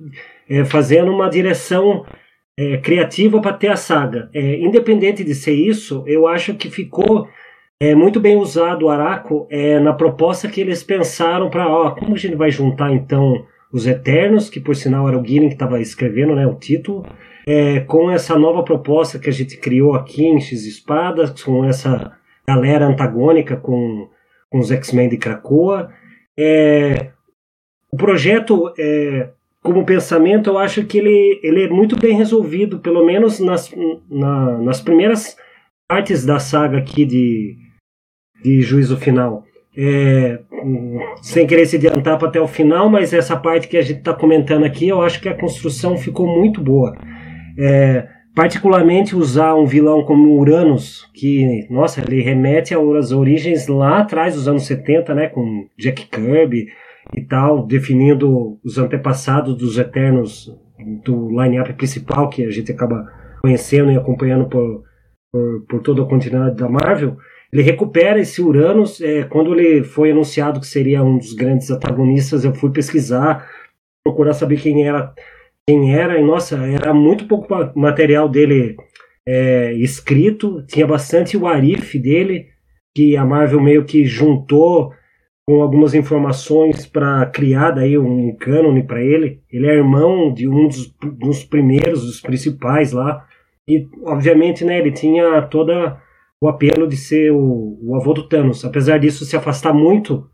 é, 0.48 0.64
fazendo 0.64 1.12
uma 1.12 1.28
direção 1.28 2.06
é, 2.58 2.78
criativa 2.78 3.42
para 3.42 3.52
ter 3.52 3.68
a 3.68 3.76
saga. 3.76 4.30
É, 4.32 4.58
independente 4.60 5.22
de 5.22 5.34
ser 5.34 5.54
isso, 5.54 6.02
eu 6.06 6.26
acho 6.26 6.54
que 6.54 6.70
ficou 6.70 7.28
é, 7.78 7.94
muito 7.94 8.18
bem 8.18 8.36
usado 8.36 8.86
o 8.86 8.88
Araco 8.88 9.46
é, 9.50 9.78
na 9.78 9.92
proposta 9.92 10.48
que 10.48 10.62
eles 10.62 10.82
pensaram 10.82 11.50
para, 11.50 11.68
ó, 11.68 11.90
como 11.90 12.14
a 12.14 12.18
gente 12.18 12.36
vai 12.36 12.50
juntar 12.50 12.90
então 12.90 13.44
Os 13.70 13.86
Eternos, 13.86 14.48
que 14.48 14.60
por 14.60 14.74
sinal 14.74 15.06
era 15.06 15.18
o 15.18 15.24
Gillen 15.24 15.48
que 15.48 15.54
estava 15.54 15.78
escrevendo 15.78 16.34
né, 16.34 16.46
o 16.46 16.54
título, 16.54 17.04
é, 17.46 17.80
com 17.80 18.10
essa 18.10 18.38
nova 18.38 18.62
proposta 18.62 19.18
que 19.18 19.28
a 19.28 19.32
gente 19.32 19.56
criou 19.56 19.94
aqui 19.94 20.24
em 20.24 20.40
X 20.40 20.64
Espadas, 20.66 21.42
com 21.42 21.64
essa 21.64 22.16
galera 22.46 22.86
antagônica 22.86 23.56
com, 23.56 24.08
com 24.48 24.58
os 24.58 24.70
X-Men 24.70 25.08
de 25.08 25.16
Krakoa. 25.16 25.92
É, 26.38 27.10
o 27.92 27.96
projeto, 27.96 28.72
é, 28.78 29.30
como 29.62 29.84
pensamento, 29.84 30.50
eu 30.50 30.58
acho 30.58 30.84
que 30.84 30.98
ele, 30.98 31.40
ele 31.42 31.64
é 31.64 31.68
muito 31.68 31.98
bem 31.98 32.16
resolvido, 32.16 32.78
pelo 32.78 33.04
menos 33.04 33.40
nas, 33.40 33.72
na, 34.08 34.58
nas 34.58 34.80
primeiras 34.80 35.36
partes 35.88 36.24
da 36.24 36.38
saga 36.38 36.78
aqui 36.78 37.04
de, 37.04 37.56
de 38.42 38.60
Juízo 38.60 38.96
Final. 38.96 39.44
É, 39.76 40.40
sem 41.22 41.46
querer 41.46 41.64
se 41.66 41.76
adiantar 41.76 42.18
para 42.18 42.28
até 42.28 42.40
o 42.40 42.48
final, 42.48 42.88
mas 42.88 43.12
essa 43.12 43.36
parte 43.36 43.68
que 43.68 43.76
a 43.76 43.82
gente 43.82 43.98
está 43.98 44.12
comentando 44.12 44.64
aqui, 44.64 44.88
eu 44.88 45.00
acho 45.00 45.20
que 45.20 45.28
a 45.28 45.36
construção 45.36 45.96
ficou 45.96 46.26
muito 46.26 46.60
boa. 46.60 46.96
É, 47.60 48.08
particularmente 48.34 49.14
usar 49.14 49.54
um 49.54 49.66
vilão 49.66 50.02
como 50.04 50.38
Uranus, 50.38 51.06
que, 51.12 51.66
nossa, 51.70 52.00
ele 52.00 52.22
remete 52.22 52.74
às 52.74 53.12
origens 53.12 53.66
lá 53.66 53.98
atrás 53.98 54.34
dos 54.34 54.48
anos 54.48 54.64
70, 54.64 55.14
né, 55.14 55.28
com 55.28 55.68
Jack 55.78 56.06
Kirby 56.06 56.68
e 57.14 57.22
tal, 57.22 57.66
definindo 57.66 58.58
os 58.64 58.78
antepassados 58.78 59.56
dos 59.56 59.78
Eternos 59.78 60.50
do 61.04 61.28
line-up 61.28 61.72
principal, 61.74 62.30
que 62.30 62.44
a 62.44 62.50
gente 62.50 62.72
acaba 62.72 63.06
conhecendo 63.42 63.90
e 63.90 63.96
acompanhando 63.96 64.48
por, 64.48 64.84
por, 65.30 65.66
por 65.68 65.82
toda 65.82 66.02
a 66.02 66.06
continuidade 66.06 66.56
da 66.56 66.68
Marvel. 66.68 67.16
Ele 67.52 67.62
recupera 67.62 68.20
esse 68.20 68.40
Uranus. 68.40 69.00
É, 69.00 69.24
quando 69.24 69.52
ele 69.58 69.82
foi 69.82 70.12
anunciado 70.12 70.60
que 70.60 70.66
seria 70.66 71.02
um 71.02 71.18
dos 71.18 71.34
grandes 71.34 71.70
antagonistas, 71.70 72.44
eu 72.44 72.54
fui 72.54 72.70
pesquisar, 72.70 73.48
procurar 74.04 74.32
saber 74.32 74.60
quem 74.60 74.86
era, 74.86 75.12
quem 75.66 75.94
era. 75.94 76.18
E 76.18 76.24
nossa, 76.24 76.56
era 76.66 76.92
muito 76.92 77.26
pouco 77.26 77.48
material 77.78 78.28
dele 78.28 78.76
é, 79.26 79.72
escrito. 79.74 80.64
Tinha 80.66 80.86
bastante 80.86 81.36
o 81.36 81.46
Arif 81.46 81.98
dele, 81.98 82.46
que 82.94 83.16
a 83.16 83.24
Marvel 83.24 83.60
meio 83.60 83.84
que 83.84 84.04
juntou 84.04 84.92
com 85.46 85.62
algumas 85.62 85.94
informações 85.94 86.86
para 86.86 87.26
criar 87.26 87.72
daí 87.72 87.98
um 87.98 88.36
cânone 88.36 88.84
para 88.84 89.02
ele. 89.02 89.42
Ele 89.50 89.66
é 89.66 89.74
irmão 89.74 90.32
de 90.32 90.48
um 90.48 90.68
dos, 90.68 90.94
dos 91.18 91.44
primeiros, 91.44 92.02
dos 92.02 92.20
principais 92.20 92.92
lá. 92.92 93.26
E, 93.68 93.86
obviamente, 94.04 94.64
né, 94.64 94.78
ele 94.78 94.92
tinha 94.92 95.42
toda 95.42 96.00
o 96.40 96.48
apelo 96.48 96.86
de 96.86 96.96
ser 96.96 97.32
o, 97.32 97.78
o 97.82 97.96
avô 97.96 98.12
do 98.12 98.28
Thanos. 98.28 98.64
Apesar 98.64 98.98
disso 98.98 99.24
se 99.24 99.36
afastar 99.36 99.74
muito 99.74 100.28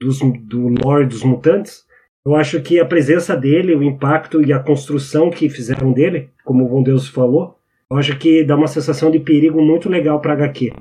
dos, 0.00 0.20
do 0.20 0.68
lore 0.84 1.06
dos 1.06 1.22
mutantes, 1.22 1.84
eu 2.28 2.36
acho 2.36 2.60
que 2.60 2.78
a 2.78 2.84
presença 2.84 3.36
dele, 3.36 3.74
o 3.74 3.82
impacto 3.82 4.44
e 4.44 4.52
a 4.52 4.58
construção 4.58 5.30
que 5.30 5.48
fizeram 5.48 5.92
dele, 5.92 6.28
como 6.44 6.64
o 6.64 6.68
Von 6.68 6.82
Deus 6.82 7.08
falou, 7.08 7.56
eu 7.90 7.96
acho 7.96 8.16
que 8.18 8.44
dá 8.44 8.54
uma 8.54 8.66
sensação 8.66 9.10
de 9.10 9.18
perigo 9.18 9.62
muito 9.62 9.88
legal 9.88 10.20
para 10.20 10.34
HQ. 10.34 10.72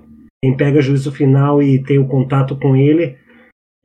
Quem 0.43 0.57
pega 0.57 0.81
juízo 0.81 1.11
final 1.11 1.63
e 1.63 1.81
tem 1.81 1.97
o 1.97 2.07
contato 2.07 2.55
com 2.55 2.75
ele 2.75 3.15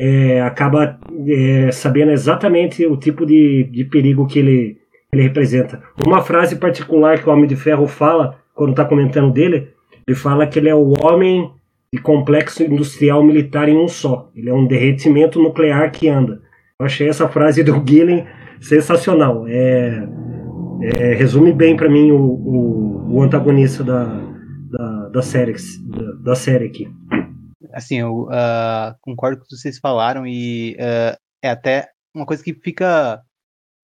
é, 0.01 0.41
acaba 0.41 0.99
é, 1.29 1.71
sabendo 1.71 2.11
exatamente 2.11 2.85
o 2.85 2.97
tipo 2.97 3.25
de, 3.25 3.65
de 3.65 3.85
perigo 3.85 4.27
que 4.27 4.41
ele, 4.41 4.79
ele 5.13 5.23
representa. 5.23 5.83
Uma 6.05 6.21
frase 6.21 6.57
particular 6.57 7.23
que 7.23 7.29
o 7.29 7.33
Homem 7.33 7.47
de 7.47 7.55
Ferro 7.55 7.87
fala 7.87 8.39
quando 8.55 8.71
está 8.71 8.85
comentando 8.85 9.33
dele 9.33 9.69
ele 10.07 10.17
fala 10.17 10.47
que 10.47 10.59
ele 10.59 10.69
é 10.69 10.75
o 10.75 10.93
homem 11.01 11.51
de 11.95 12.01
complexo 12.01 12.63
industrial 12.63 13.23
militar 13.23 13.69
em 13.69 13.77
um 13.77 13.87
só. 13.87 14.31
Ele 14.35 14.51
é 14.51 14.55
um 14.55 14.67
derretimento 14.67 15.41
nuclear 15.41 15.91
que 15.93 16.09
anda. 16.09 16.43
Eu 16.83 16.87
achei 16.87 17.09
essa 17.09 17.29
frase 17.29 17.63
do 17.63 17.81
Gillen 17.87 18.27
sensacional. 18.61 19.47
É, 19.47 20.05
é, 20.83 21.15
resume 21.15 21.53
bem 21.53 21.77
para 21.77 21.89
mim 21.89 22.11
o, 22.11 22.19
o, 22.21 23.15
o, 23.15 23.23
antagonista 23.23 23.85
da, 23.85 24.03
da, 24.69 25.09
da, 25.11 25.23
série, 25.23 25.55
da, 25.85 26.13
da 26.25 26.35
série 26.35 26.67
aqui. 26.67 26.91
Assim, 27.73 28.01
eu 28.01 28.23
uh, 28.23 28.97
concordo 29.01 29.39
com 29.39 29.45
o 29.45 29.47
que 29.47 29.55
vocês 29.55 29.79
falaram 29.79 30.27
e 30.27 30.77
uh, 30.81 31.17
é 31.41 31.51
até 31.51 31.89
uma 32.13 32.27
coisa 32.27 32.43
que 32.43 32.53
fica 32.53 33.23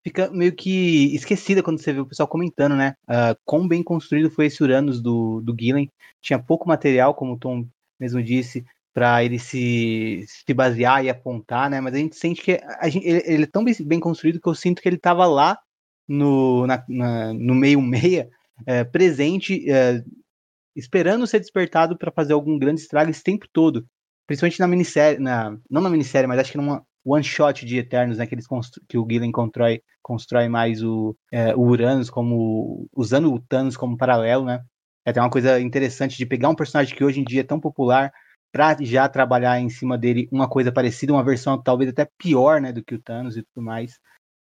fica 0.05 0.29
meio 0.33 0.53
que 0.53 1.15
esquecida 1.15 1.63
quando 1.63 1.81
você 1.81 1.93
vê 1.93 2.01
o 2.01 2.07
pessoal 2.07 2.29
comentando, 2.29 2.75
né? 2.75 2.95
Uh, 3.09 3.39
quão 3.45 3.69
bem 3.69 3.81
construído 3.81 4.29
foi 4.29 4.47
esse 4.47 4.61
Uranus 4.61 5.01
do, 5.01 5.41
do 5.41 5.55
Gillen. 5.57 5.89
Tinha 6.21 6.37
pouco 6.37 6.67
material, 6.67 7.15
como 7.15 7.35
o 7.35 7.39
Tom 7.39 7.65
mesmo 8.01 8.21
disse, 8.21 8.65
para 8.99 9.23
ele 9.23 9.39
se, 9.39 10.25
se 10.27 10.53
basear 10.53 11.05
e 11.05 11.09
apontar, 11.09 11.71
né? 11.71 11.81
Mas 11.81 11.95
a 11.95 11.99
gente 11.99 12.17
sente 12.17 12.43
que 12.43 12.61
a 12.81 12.89
gente, 12.89 13.07
ele, 13.07 13.23
ele, 13.25 13.43
é 13.45 13.47
tão 13.47 13.65
bem, 13.65 14.01
construído 14.01 14.41
que 14.41 14.49
eu 14.49 14.57
sinto 14.57 14.83
que 14.83 14.89
ele 14.89 14.97
estava 14.97 15.25
lá 15.25 15.57
no, 16.09 16.67
na, 16.67 16.85
na, 16.89 17.33
no 17.33 17.55
meio-meia, 17.55 18.29
é, 18.67 18.83
presente, 18.83 19.71
é, 19.71 20.03
esperando 20.75 21.29
ser 21.29 21.39
despertado 21.39 21.97
para 21.97 22.11
fazer 22.11 22.33
algum 22.33 22.59
grande 22.59 22.81
estrago 22.81 23.09
esse 23.09 23.23
tempo 23.23 23.47
todo. 23.53 23.87
Principalmente 24.27 24.59
na 24.59 24.67
minissérie, 24.67 25.21
na, 25.21 25.57
não 25.71 25.81
na 25.81 25.91
minissérie, 25.91 26.27
mas 26.27 26.41
acho 26.41 26.51
que 26.51 26.59
numa, 26.59 26.85
one 27.05 27.23
shot 27.23 27.65
de 27.65 27.79
Eternos, 27.79 28.19
né, 28.19 28.27
que, 28.27 28.35
eles 28.35 28.47
que 28.89 28.99
o 28.99 29.07
Gillen 29.09 29.31
constrói, 29.31 29.81
constrói 30.03 30.49
mais 30.49 30.83
o, 30.83 31.17
é, 31.33 31.55
o 31.55 31.61
Uranus 31.61 32.11
como 32.11 32.89
usando 32.93 33.33
o 33.33 33.39
Thanos 33.39 33.77
como 33.77 33.97
paralelo, 33.97 34.45
né? 34.45 34.61
É 35.07 35.11
até 35.11 35.21
uma 35.21 35.31
coisa 35.31 35.61
interessante 35.61 36.19
de 36.19 36.27
pegar 36.27 36.49
um 36.49 36.57
personagem 36.57 36.97
que 36.97 37.05
hoje 37.05 37.21
em 37.21 37.25
dia 37.25 37.43
é 37.43 37.45
tão 37.45 37.61
popular 37.61 38.13
para 38.53 38.77
já 38.81 39.09
trabalhar 39.09 39.61
em 39.61 39.69
cima 39.69 39.99
dele 39.99 40.29
uma 40.33 40.49
coisa 40.49 40.73
parecida, 40.73 41.13
uma 41.13 41.25
versão 41.25 41.61
talvez 41.61 41.91
até 41.91 42.09
pior, 42.19 42.61
né, 42.61 42.73
do 42.73 42.83
que 42.83 42.95
o 42.95 43.03
Thanos 43.03 43.37
e 43.37 43.43
tudo 43.43 43.65
mais. 43.65 43.99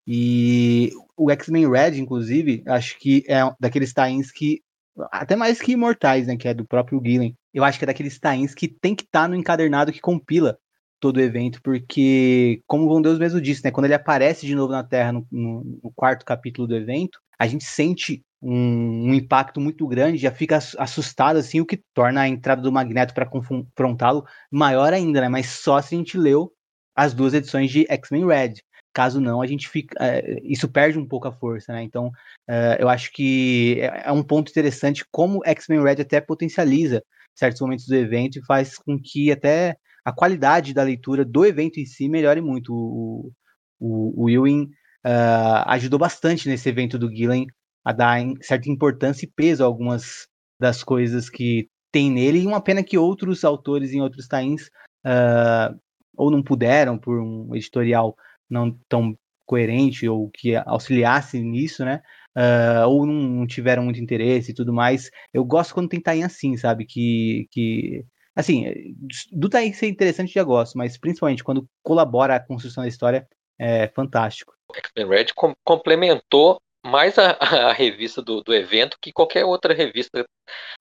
E 0.07 0.93
o 1.17 1.31
X-Men 1.31 1.71
Red, 1.71 1.99
inclusive, 1.99 2.63
acho 2.67 2.99
que 2.99 3.25
é 3.27 3.41
daqueles 3.59 3.93
tains 3.93 4.31
que 4.31 4.63
até 5.11 5.35
mais 5.35 5.61
que 5.61 5.73
Imortais, 5.73 6.27
né, 6.27 6.37
que 6.37 6.47
é 6.47 6.55
do 6.55 6.65
próprio 6.65 7.01
Gillen. 7.05 7.35
Eu 7.53 7.65
acho 7.65 7.79
que 7.79 7.85
é 7.85 7.87
daqueles 7.87 8.19
tains 8.19 8.55
que 8.55 8.69
tem 8.69 8.95
que 8.95 9.03
estar 9.03 9.23
tá 9.23 9.29
no 9.29 9.35
encadernado 9.35 9.93
que 9.93 10.01
compila 10.01 10.59
todo 11.05 11.19
o 11.19 11.21
evento, 11.21 11.61
porque, 11.63 12.63
como 12.67 12.91
o 12.91 13.03
Deus 13.03 13.19
mesmo 13.19 13.39
disse, 13.39 13.63
né, 13.63 13.71
quando 13.71 13.85
ele 13.85 13.93
aparece 13.93 14.47
de 14.47 14.55
novo 14.55 14.73
na 14.73 14.83
Terra 14.83 15.13
no, 15.13 15.27
no, 15.31 15.81
no 15.85 15.93
quarto 15.95 16.25
capítulo 16.25 16.67
do 16.67 16.75
evento, 16.75 17.19
a 17.39 17.47
gente 17.47 17.63
sente 17.63 18.23
um, 18.41 19.11
um, 19.11 19.13
impacto 19.13 19.61
muito 19.61 19.87
grande, 19.87 20.17
já 20.17 20.31
fica 20.31 20.57
assustado, 20.79 21.37
assim, 21.37 21.61
o 21.61 21.67
que 21.67 21.79
torna 21.93 22.23
a 22.23 22.29
entrada 22.29 22.63
do 22.63 22.73
Magneto 22.73 23.13
para 23.13 23.27
confrontá-lo 23.27 24.25
maior 24.51 24.95
ainda, 24.95 25.21
né? 25.21 25.29
Mas 25.29 25.49
só 25.49 25.79
se 25.83 25.95
a 25.95 25.99
gente 25.99 26.17
leu 26.17 26.51
as 26.97 27.13
duas 27.13 27.35
edições 27.35 27.71
de 27.71 27.85
X-Men 27.87 28.27
Red. 28.27 28.55
Caso 28.95 29.21
não, 29.21 29.43
a 29.43 29.47
gente 29.47 29.69
fica. 29.69 29.95
É, 30.01 30.41
isso 30.43 30.69
perde 30.71 30.99
um 30.99 31.07
pouco 31.07 31.29
a 31.29 31.33
força, 31.33 31.71
né? 31.75 31.83
Então, 31.83 32.11
é, 32.49 32.79
eu 32.81 32.89
acho 32.89 33.13
que 33.13 33.79
é, 33.79 34.05
é 34.07 34.13
um 34.13 34.23
ponto 34.23 34.51
interessante 34.51 35.05
como 35.13 35.43
X-Men 35.45 35.83
Red 35.83 36.01
até 36.01 36.19
potencializa 36.19 37.03
certos 37.35 37.61
momentos 37.61 37.87
do 37.87 37.95
evento 37.95 38.39
e 38.39 38.45
faz 38.47 38.79
com 38.79 38.99
que 38.99 39.31
até 39.31 39.77
a 40.05 40.13
qualidade 40.13 40.75
da 40.75 40.83
leitura 40.83 41.25
do 41.25 41.45
evento 41.45 41.79
em 41.79 41.87
si 41.87 42.09
melhore 42.09 42.41
muito. 42.41 42.73
O, 42.75 43.33
o, 43.81 44.25
o 44.25 44.31
Ewing 44.31 44.65
uh, 45.05 45.65
ajudou 45.67 45.99
bastante 45.99 46.49
nesse 46.49 46.69
evento 46.69 46.99
do 46.99 47.11
Gillen 47.11 47.47
a 47.85 47.93
dar 47.93 48.21
certa 48.41 48.71
importância 48.71 49.27
e 49.27 49.31
peso 49.35 49.63
a 49.63 49.67
algumas 49.67 50.27
das 50.59 50.83
coisas 50.83 51.29
que 51.29 51.69
tem 51.93 52.11
nele, 52.11 52.41
e 52.41 52.47
uma 52.47 52.61
pena 52.61 52.83
que 52.83 52.99
outros 52.99 53.45
autores 53.45 53.93
em 53.93 54.01
outros 54.01 54.27
tains 54.27 54.67
uh, 55.07 55.79
ou 56.17 56.31
não 56.31 56.43
puderam 56.43 56.99
por 56.99 57.21
um 57.21 57.55
editorial 57.55 58.17
não 58.51 58.77
tão 58.89 59.17
coerente 59.47 60.09
ou 60.09 60.31
que 60.31 60.57
auxiliasse 60.57 61.41
nisso, 61.41 61.85
né? 61.85 62.01
Uh, 62.37 62.89
ou 62.89 63.07
não 63.07 63.47
tiveram 63.47 63.85
muito 63.85 64.01
interesse 64.01 64.51
e 64.51 64.55
tudo 64.55 64.73
mais. 64.73 65.11
Eu 65.33 65.45
gosto 65.45 65.75
quando 65.75 65.89
tem 65.89 66.01
tain 66.01 66.25
assim, 66.25 66.57
sabe? 66.57 66.85
Que, 66.85 67.47
que 67.51 68.05
Assim, 68.35 68.97
do 69.31 69.49
Taí 69.49 69.73
ser 69.73 69.87
interessante 69.87 70.33
já 70.33 70.43
gosto, 70.43 70.77
mas 70.77 70.99
principalmente 70.99 71.45
quando 71.45 71.69
colabora 71.83 72.37
a 72.37 72.41
construção 72.41 72.83
da 72.83 72.89
história, 72.89 73.27
é 73.59 73.89
fantástico. 73.89 74.55
O 74.69 74.77
X-Men 74.77 75.09
Red 75.09 75.27
com 75.35 75.55
complementou 75.63 76.61
mais 76.85 77.19
a, 77.19 77.31
a 77.41 77.73
revista 77.73 78.21
do, 78.21 78.43
do, 78.43 78.55
evento 78.55 78.99
que 79.01 79.13
qualquer 79.13 79.45
outra 79.45 79.73
revista, 79.73 80.25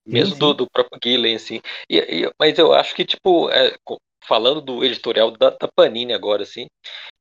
mesmo 0.06 0.30
sim, 0.30 0.32
sim. 0.34 0.38
Do, 0.38 0.54
do, 0.54 0.70
próprio 0.70 1.00
Gillen, 1.02 1.36
assim. 1.36 1.60
E, 1.88 1.98
e, 1.98 2.32
mas 2.38 2.58
eu 2.58 2.74
acho 2.74 2.94
que, 2.94 3.04
tipo, 3.04 3.48
é, 3.50 3.74
falando 4.24 4.60
do 4.60 4.84
editorial 4.84 5.30
da, 5.30 5.50
da, 5.50 5.68
Panini 5.68 6.12
agora, 6.12 6.42
assim, 6.42 6.66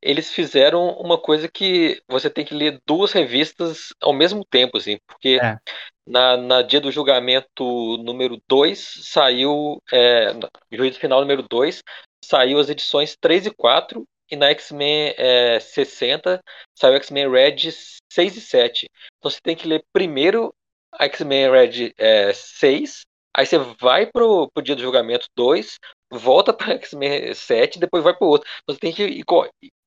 eles 0.02 0.32
fizeram 0.32 0.90
uma 1.00 1.18
coisa 1.18 1.48
que 1.48 2.02
você 2.10 2.30
tem 2.30 2.44
que 2.44 2.54
ler 2.54 2.82
duas 2.86 3.12
revistas 3.12 3.94
ao 4.02 4.14
mesmo 4.14 4.44
tempo, 4.46 4.78
assim, 4.78 4.98
porque 5.08 5.40
é. 5.42 5.58
Na, 6.06 6.38
na 6.38 6.62
dia 6.62 6.82
do 6.82 6.92
julgamento 6.92 7.98
número 7.98 8.42
2 8.48 9.02
saiu, 9.04 9.82
é, 9.92 10.34
juízo 10.72 11.00
final 11.00 11.22
número 11.22 11.44
2, 11.44 11.82
saiu 12.24 12.60
as 12.60 12.70
edições 12.70 13.16
3 13.20 13.48
e 13.48 13.52
4, 13.52 14.04
e 14.30 14.36
na 14.36 14.50
X-Men 14.50 15.14
é, 15.18 15.60
60 15.60 16.42
saiu 16.76 16.96
X-Men 16.96 17.30
Red 17.30 17.72
6 18.12 18.38
e 18.38 18.42
7. 18.42 18.90
Então 19.18 19.30
você 19.30 19.40
tem 19.42 19.56
que 19.56 19.68
ler 19.68 19.84
primeiro 19.94 20.54
X-Men 21.00 21.52
Red 21.52 21.94
é, 21.98 22.34
6, 22.34 23.06
aí 23.36 23.46
você 23.46 23.58
vai 23.58 24.06
pro, 24.06 24.50
pro 24.52 24.64
dia 24.64 24.76
do 24.76 24.82
julgamento 24.82 25.28
2, 25.36 25.78
volta 26.12 26.54
para 26.54 26.74
X-Men 26.76 27.34
7 27.34 27.80
depois 27.80 28.04
vai 28.04 28.16
para 28.16 28.28
outro. 28.28 28.50
Você 28.68 28.80
tem 28.80 28.94
que 28.94 29.04
ir, 29.04 29.26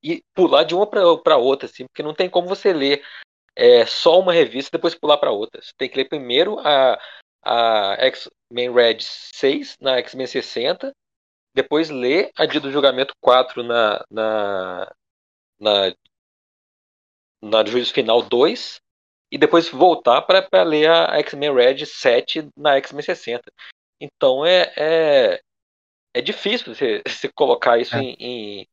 ir 0.03 0.21
pular 0.33 0.63
de 0.63 0.75
uma 0.75 0.87
para 0.87 1.37
outra, 1.37 1.67
assim, 1.67 1.85
porque 1.85 2.03
não 2.03 2.13
tem 2.13 2.29
como 2.29 2.47
você 2.47 2.73
ler 2.73 3.03
é, 3.57 3.85
só 3.87 4.19
uma 4.19 4.31
revista 4.31 4.69
e 4.69 4.77
depois 4.77 4.93
pular 4.93 5.17
para 5.17 5.31
outra. 5.31 5.61
Você 5.61 5.71
tem 5.75 5.89
que 5.89 5.97
ler 5.97 6.05
primeiro 6.05 6.59
a, 6.59 6.99
a 7.43 7.97
X-Men 8.05 8.71
Red 8.71 8.97
6 8.99 9.77
na 9.81 9.97
X-Men 9.97 10.27
60, 10.27 10.93
depois 11.55 11.89
ler 11.89 12.31
a 12.37 12.45
Dia 12.45 12.61
do 12.61 12.71
Julgamento 12.71 13.15
4 13.19 13.63
na, 13.63 14.05
na, 14.11 14.93
na, 15.59 15.95
na 17.41 17.65
Juízo 17.65 17.93
Final 17.93 18.21
2 18.21 18.79
e 19.31 19.37
depois 19.39 19.69
voltar 19.69 20.21
para 20.21 20.63
ler 20.63 20.89
a 20.89 21.17
X-Men 21.19 21.53
Red 21.53 21.83
7 21.83 22.49
na 22.55 22.75
X-Men 22.77 23.01
60. 23.01 23.51
Então 23.99 24.45
é, 24.45 24.71
é, 24.77 25.41
é 26.13 26.21
difícil 26.21 26.75
você, 26.75 27.01
você 27.07 27.27
colocar 27.29 27.79
isso 27.79 27.95
é. 27.95 28.01
em, 28.01 28.15
em 28.19 28.67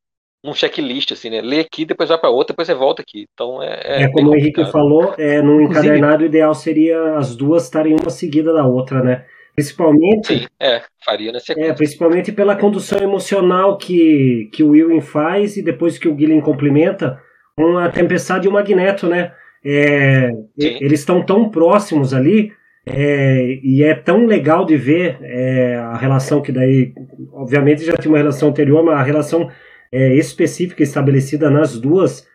um 0.45 0.53
checklist, 0.53 1.11
assim, 1.13 1.31
né? 1.31 1.41
Lê 1.41 1.61
aqui, 1.61 1.87
depois 1.87 2.11
vai 2.11 2.19
para 2.19 2.29
outra, 2.29 2.53
depois 2.53 2.67
você 2.67 2.75
volta 2.75 3.01
aqui. 3.01 3.27
Então 3.33 3.63
é. 3.63 3.81
É, 3.83 4.03
é 4.03 4.09
como 4.09 4.31
o 4.31 4.37
Henrique 4.37 4.65
falou, 4.71 5.15
é, 5.17 5.41
no 5.41 5.63
encadernado 5.63 6.23
o 6.23 6.27
ideal 6.27 6.55
seria 6.55 7.17
as 7.17 7.35
duas 7.35 7.65
estarem 7.65 7.97
uma 7.99 8.11
seguida 8.11 8.53
da 8.53 8.67
outra, 8.67 9.03
né? 9.03 9.25
Principalmente. 9.55 10.41
Sim, 10.41 10.47
é, 10.61 10.83
faria 11.05 11.33
na 11.33 11.41
sequência. 11.41 11.71
É, 11.71 11.75
principalmente 11.75 12.33
pela 12.33 12.57
condução 12.57 12.99
emocional 12.99 13.79
que, 13.79 14.51
que 14.53 14.63
o 14.63 14.71
William 14.71 15.01
faz 15.01 15.57
e 15.57 15.63
depois 15.63 15.97
que 15.97 16.09
o 16.09 16.19
Gillen 16.19 16.41
complementa 16.41 17.19
com 17.57 17.79
a 17.79 17.89
Tempestade 17.89 18.47
e 18.47 18.51
o 18.51 18.53
Magneto, 18.53 19.07
né? 19.07 19.33
É, 19.65 20.31
eles 20.59 21.01
estão 21.01 21.25
tão 21.25 21.49
próximos 21.49 22.13
ali 22.13 22.53
é, 22.87 23.61
e 23.63 23.83
é 23.83 23.95
tão 23.95 24.27
legal 24.27 24.67
de 24.67 24.77
ver 24.77 25.19
é, 25.23 25.77
a 25.77 25.97
relação 25.97 26.43
que 26.43 26.53
daí, 26.53 26.93
obviamente 27.33 27.83
já 27.83 27.97
tinha 27.97 28.13
uma 28.13 28.19
relação 28.19 28.51
anterior, 28.51 28.85
mas 28.85 28.99
a 28.99 29.03
relação 29.03 29.49
é, 29.95 30.17
específica 30.17 30.83
estabelecida 30.83 31.49
nas 31.49 31.79
duas, 31.79 32.27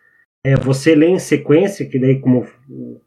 é, 0.42 0.56
você 0.56 0.94
lê 0.94 1.08
em 1.08 1.18
sequência, 1.18 1.86
que 1.86 1.98
daí 1.98 2.18
como 2.18 2.48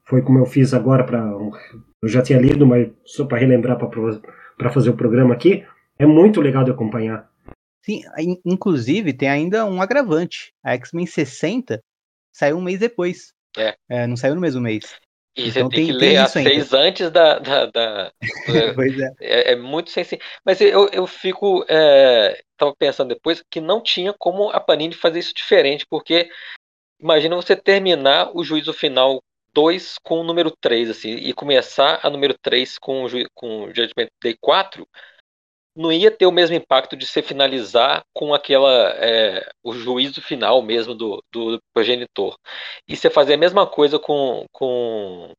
foi 0.06 0.22
como 0.22 0.38
eu 0.38 0.45
fiz 0.45 0.75
agora 0.75 1.03
para 1.03 1.19
eu 1.19 2.07
já 2.07 2.22
tinha 2.22 2.40
lido, 2.40 2.67
mas 2.67 2.91
só 3.03 3.25
para 3.25 3.40
relembrar 3.40 3.80
para 3.80 4.69
fazer 4.69 4.91
o 4.91 4.95
programa 4.95 5.33
aqui, 5.33 5.65
é 5.98 6.06
muito 6.06 6.40
legal 6.40 6.64
de 6.64 6.69
acompanhar. 6.69 7.27
Sim, 7.83 8.01
inclusive 8.45 9.11
tem 9.11 9.27
ainda 9.27 9.65
um 9.65 9.82
agravante. 9.82 10.53
A 10.64 10.73
X-Men 10.73 11.07
60 11.07 11.82
saiu 12.32 12.57
um 12.57 12.61
mês 12.61 12.80
depois. 12.80 13.33
É. 13.57 13.75
é. 13.90 14.07
não 14.07 14.15
saiu 14.15 14.35
no 14.35 14.41
mesmo 14.41 14.61
mês. 14.61 14.83
E 15.36 15.50
então, 15.50 15.64
você 15.64 15.76
tem, 15.76 15.86
tem 15.86 15.86
que 15.88 15.92
ler 15.94 16.18
as 16.18 16.32
seis 16.32 16.74
antes 16.74 17.10
da. 17.10 17.40
da, 17.40 17.66
da 17.72 18.12
pois 18.76 19.00
é. 19.00 19.12
é. 19.20 19.52
é. 19.53 19.56
muito 19.56 19.90
sensível. 19.90 20.24
Mas 20.45 20.62
eu, 20.62 20.88
eu 20.90 21.08
fico. 21.08 21.66
É, 21.68 22.42
tava 22.58 22.76
pensando 22.76 23.10
depois 23.10 23.44
que 23.50 23.60
não 23.60 23.82
tinha 23.82 24.14
como 24.14 24.50
a 24.50 24.60
Panini 24.60 24.94
fazer 24.94 25.20
isso 25.20 25.34
diferente, 25.34 25.86
porque 25.90 26.30
imagina 27.00 27.36
você 27.36 27.56
terminar 27.56 28.32
o 28.36 28.44
juízo 28.44 28.72
final 28.74 29.22
2 29.53 29.98
com 30.03 30.22
o 30.22 30.24
número 30.24 30.52
3, 30.62 30.90
assim, 30.90 31.12
e 31.16 31.34
começar 31.34 32.00
a 32.02 32.10
número 32.10 32.36
3 32.42 32.78
com, 32.78 33.06
com 33.34 33.64
o 33.66 33.68
Judgment 33.68 34.08
Day 34.22 34.36
4 34.40 34.88
não 35.76 35.92
ia 35.92 36.11
ter 36.11 36.26
o 36.26 36.32
mesmo 36.32 36.56
impacto 36.56 36.95
de 36.95 37.06
se 37.08 37.22
finalizar 37.22 38.03
com 38.14 38.34
aquela 38.34 38.92
é, 38.98 39.50
o 39.64 39.74
juízo 39.74 40.22
final 40.22 40.61
mesmo 40.61 40.93
do, 40.93 41.24
do 41.32 41.60
progenitor. 41.74 42.38
E 42.88 42.95
você 42.95 43.10
fazer 43.10 43.34
a 43.35 43.38
mesma 43.38 43.68
coisa 43.68 44.00
com, 44.00 44.45
com, 44.52 45.34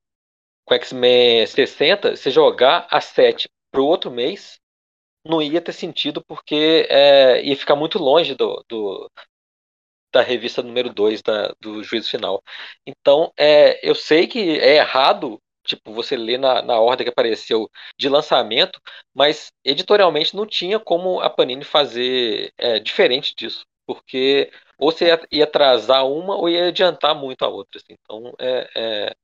com 0.65 0.75
X-Men 0.75 1.47
60, 1.47 2.17
você 2.17 2.31
jogar 2.31 2.87
a 2.91 3.01
7 3.01 3.49
para 3.71 3.81
o 3.81 3.87
outro 3.87 4.11
mês, 4.11 4.59
não 5.27 5.43
ia 5.43 5.61
ter 5.61 5.73
sentido 5.73 6.23
porque 6.27 6.87
é, 6.91 7.43
ia 7.45 7.57
ficar 7.57 7.77
muito 7.77 7.99
longe 7.99 8.35
do, 8.35 8.65
do 8.69 9.11
da 10.13 10.23
revista 10.23 10.63
número 10.63 10.93
2 10.95 11.21
do 11.61 11.83
juízo 11.83 12.09
final. 12.09 12.41
Então, 12.87 13.33
é, 13.37 13.81
eu 13.89 13.95
sei 13.97 14.29
que 14.29 14.61
é 14.61 14.77
errado 14.77 15.41
tipo, 15.65 15.93
você 15.93 16.17
lê 16.17 16.39
na, 16.39 16.63
na 16.63 16.79
ordem 16.79 17.05
que 17.05 17.11
apareceu 17.11 17.71
de 17.99 18.09
lançamento, 18.09 18.81
mas 19.15 19.53
editorialmente 19.65 20.37
não 20.37 20.47
tinha 20.47 20.79
como 20.79 21.21
a 21.21 21.31
Panini 21.31 21.65
fazer 21.65 22.53
é, 22.59 22.79
diferente 22.79 23.35
disso, 23.37 23.65
porque 23.87 24.51
ou 24.79 24.91
você 24.91 25.07
ia, 25.07 25.21
ia, 25.31 25.45
atrasar 25.45 26.07
uma 26.07 26.37
ou 26.37 26.49
ia 26.49 26.69
adiantar 26.69 27.15
muito 27.15 27.45
a 27.45 27.49
outra. 27.49 27.81
Assim. 27.81 27.97
Então, 28.03 28.33
é, 28.39 28.71
é, 28.77 29.15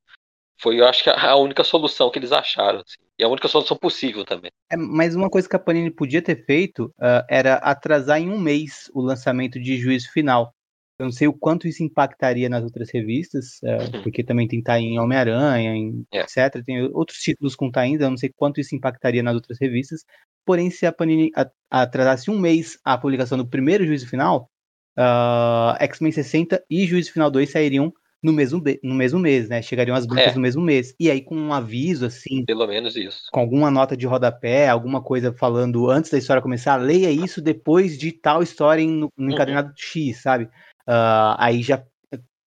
foi, 0.60 0.80
eu 0.80 0.86
acho 0.86 1.02
que 1.02 1.10
a 1.10 1.36
única 1.36 1.64
solução 1.64 2.10
que 2.10 2.18
eles 2.18 2.32
acharam, 2.32 2.80
assim, 2.80 3.00
e 3.18 3.24
a 3.24 3.28
única 3.28 3.48
solução 3.48 3.76
possível 3.76 4.24
também. 4.24 4.50
É, 4.70 4.76
mas 4.76 5.14
uma 5.14 5.30
coisa 5.30 5.48
que 5.48 5.56
a 5.56 5.58
Panini 5.58 5.90
podia 5.90 6.22
ter 6.22 6.44
feito 6.44 6.86
uh, 6.98 7.24
era 7.28 7.54
atrasar 7.56 8.20
em 8.20 8.30
um 8.30 8.38
mês 8.38 8.90
o 8.94 9.00
lançamento 9.00 9.58
de 9.58 9.78
Juízo 9.78 10.10
Final. 10.12 10.54
Eu 11.00 11.06
não 11.06 11.12
sei 11.12 11.26
o 11.28 11.32
quanto 11.32 11.66
isso 11.66 11.82
impactaria 11.82 12.48
nas 12.48 12.62
outras 12.62 12.90
revistas, 12.92 13.62
é, 13.64 13.76
uhum. 13.76 14.02
porque 14.02 14.22
também 14.22 14.46
tem 14.46 14.62
tá 14.62 14.78
em 14.78 14.98
Homem-Aranha, 14.98 15.72
é. 16.12 16.20
etc. 16.20 16.62
Tem 16.64 16.82
outros 16.92 17.18
títulos 17.18 17.56
com 17.56 17.70
tá 17.70 17.80
ainda, 17.80 18.04
eu 18.04 18.10
não 18.10 18.18
sei 18.18 18.30
quanto 18.34 18.60
isso 18.60 18.74
impactaria 18.74 19.22
nas 19.22 19.34
outras 19.34 19.58
revistas. 19.58 20.04
Porém, 20.44 20.70
se 20.70 20.84
a 20.84 20.92
Panini 20.92 21.30
atrasasse 21.70 22.30
um 22.30 22.38
mês 22.38 22.78
a 22.84 22.98
publicação 22.98 23.38
do 23.38 23.48
primeiro 23.48 23.86
juízo 23.86 24.06
final, 24.08 24.50
uh, 24.98 25.76
X-Men 25.80 26.12
60 26.12 26.62
e 26.68 26.86
Juízo 26.86 27.12
Final 27.12 27.30
2 27.30 27.50
sairiam 27.50 27.92
no 28.22 28.32
mesmo, 28.32 28.62
no 28.82 28.94
mesmo 28.94 29.18
mês, 29.18 29.48
né? 29.48 29.62
Chegariam 29.62 29.96
as 29.96 30.04
bancas 30.04 30.32
é. 30.32 30.34
no 30.34 30.40
mesmo 30.40 30.62
mês. 30.62 30.94
E 31.00 31.10
aí, 31.10 31.22
com 31.22 31.34
um 31.34 31.52
aviso, 31.52 32.04
assim. 32.04 32.44
Pelo 32.44 32.66
menos 32.66 32.94
isso. 32.96 33.22
Com 33.32 33.40
alguma 33.40 33.70
nota 33.70 33.96
de 33.96 34.06
rodapé, 34.06 34.68
alguma 34.68 35.02
coisa 35.02 35.32
falando 35.32 35.88
antes 35.88 36.10
da 36.10 36.18
história 36.18 36.42
começar, 36.42 36.76
leia 36.76 37.10
isso 37.10 37.40
depois 37.40 37.98
de 37.98 38.12
tal 38.12 38.42
história 38.42 38.84
no, 38.84 39.10
no 39.16 39.26
uhum. 39.26 39.30
encadenado 39.30 39.72
X, 39.74 40.20
sabe? 40.20 40.48
Uh, 40.90 41.36
aí 41.38 41.62
já 41.62 41.82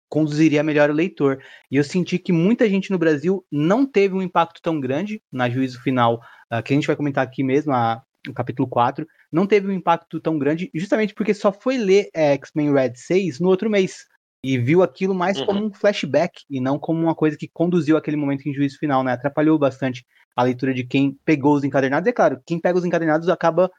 conduziria 0.09 0.63
melhor 0.63 0.91
o 0.91 0.95
leitor. 0.95 1.41
E 1.71 1.77
eu 1.77 1.85
senti 1.85 2.19
que 2.19 2.33
muita 2.33 2.69
gente 2.69 2.91
no 2.91 2.99
Brasil 2.99 3.45
não 3.51 3.87
teve 3.87 4.15
um 4.15 4.23
impacto 4.23 4.61
tão 4.61 4.81
grande 4.81 5.23
na 5.33 5.49
juízo 5.49 5.81
final, 5.81 6.21
uh, 6.53 6.63
que 6.63 6.73
a 6.73 6.77
gente 6.77 6.87
vai 6.87 6.97
comentar 6.97 7.25
aqui 7.25 7.43
mesmo, 7.43 7.73
a, 7.73 8.03
no 8.27 8.35
capítulo 8.35 8.69
4, 8.69 9.07
não 9.33 9.47
teve 9.47 9.69
um 9.69 9.73
impacto 9.73 10.21
tão 10.21 10.39
grande, 10.39 10.71
justamente 10.75 11.15
porque 11.15 11.35
só 11.35 11.53
foi 11.53 11.77
ler 11.77 12.09
é, 12.15 12.33
X-Men 12.35 12.73
Red 12.73 12.93
6 12.95 13.41
no 13.41 13.49
outro 13.49 13.71
mês. 13.71 14.05
E 14.45 14.59
viu 14.59 14.83
aquilo 14.83 15.15
mais 15.15 15.39
uhum. 15.39 15.47
como 15.47 15.67
um 15.67 15.73
flashback 15.73 16.43
e 16.51 16.61
não 16.61 16.79
como 16.79 17.01
uma 17.01 17.15
coisa 17.15 17.35
que 17.35 17.49
conduziu 17.49 17.97
aquele 17.97 18.17
momento 18.17 18.47
em 18.47 18.53
juízo 18.53 18.79
final, 18.79 19.03
né? 19.03 19.13
Atrapalhou 19.13 19.59
bastante 19.59 20.05
a 20.37 20.43
leitura 20.43 20.75
de 20.75 20.85
quem 20.85 21.19
pegou 21.25 21.55
os 21.55 21.65
encadernados. 21.65 22.07
E 22.07 22.11
é 22.11 22.13
claro, 22.13 22.39
quem 22.45 22.61
pega 22.61 22.79
os 22.79 22.85
encadernados 22.85 23.31
acaba 23.31 23.71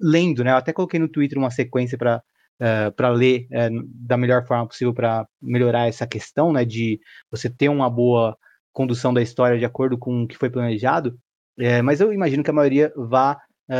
lendo, 0.00 0.44
né? 0.44 0.52
Eu 0.52 0.56
até 0.56 0.72
coloquei 0.72 1.00
no 1.00 1.08
Twitter 1.08 1.36
uma 1.36 1.50
sequência 1.50 1.98
para 1.98 2.22
uh, 2.60 2.64
eh, 2.64 2.90
para 2.90 3.08
ler 3.10 3.46
uh, 3.50 3.84
da 4.06 4.16
melhor 4.16 4.46
forma 4.46 4.66
possível 4.66 4.92
para 4.92 5.26
melhorar 5.40 5.88
essa 5.88 6.06
questão, 6.06 6.52
né, 6.52 6.64
de 6.64 7.00
você 7.30 7.48
ter 7.48 7.68
uma 7.68 7.88
boa 7.88 8.36
condução 8.72 9.12
da 9.12 9.22
história 9.22 9.58
de 9.58 9.64
acordo 9.64 9.98
com 9.98 10.22
o 10.22 10.28
que 10.28 10.36
foi 10.36 10.50
planejado. 10.50 11.14
É, 11.58 11.82
mas 11.82 12.00
eu 12.00 12.12
imagino 12.12 12.42
que 12.42 12.50
a 12.50 12.54
maioria 12.54 12.92
vá 12.96 13.36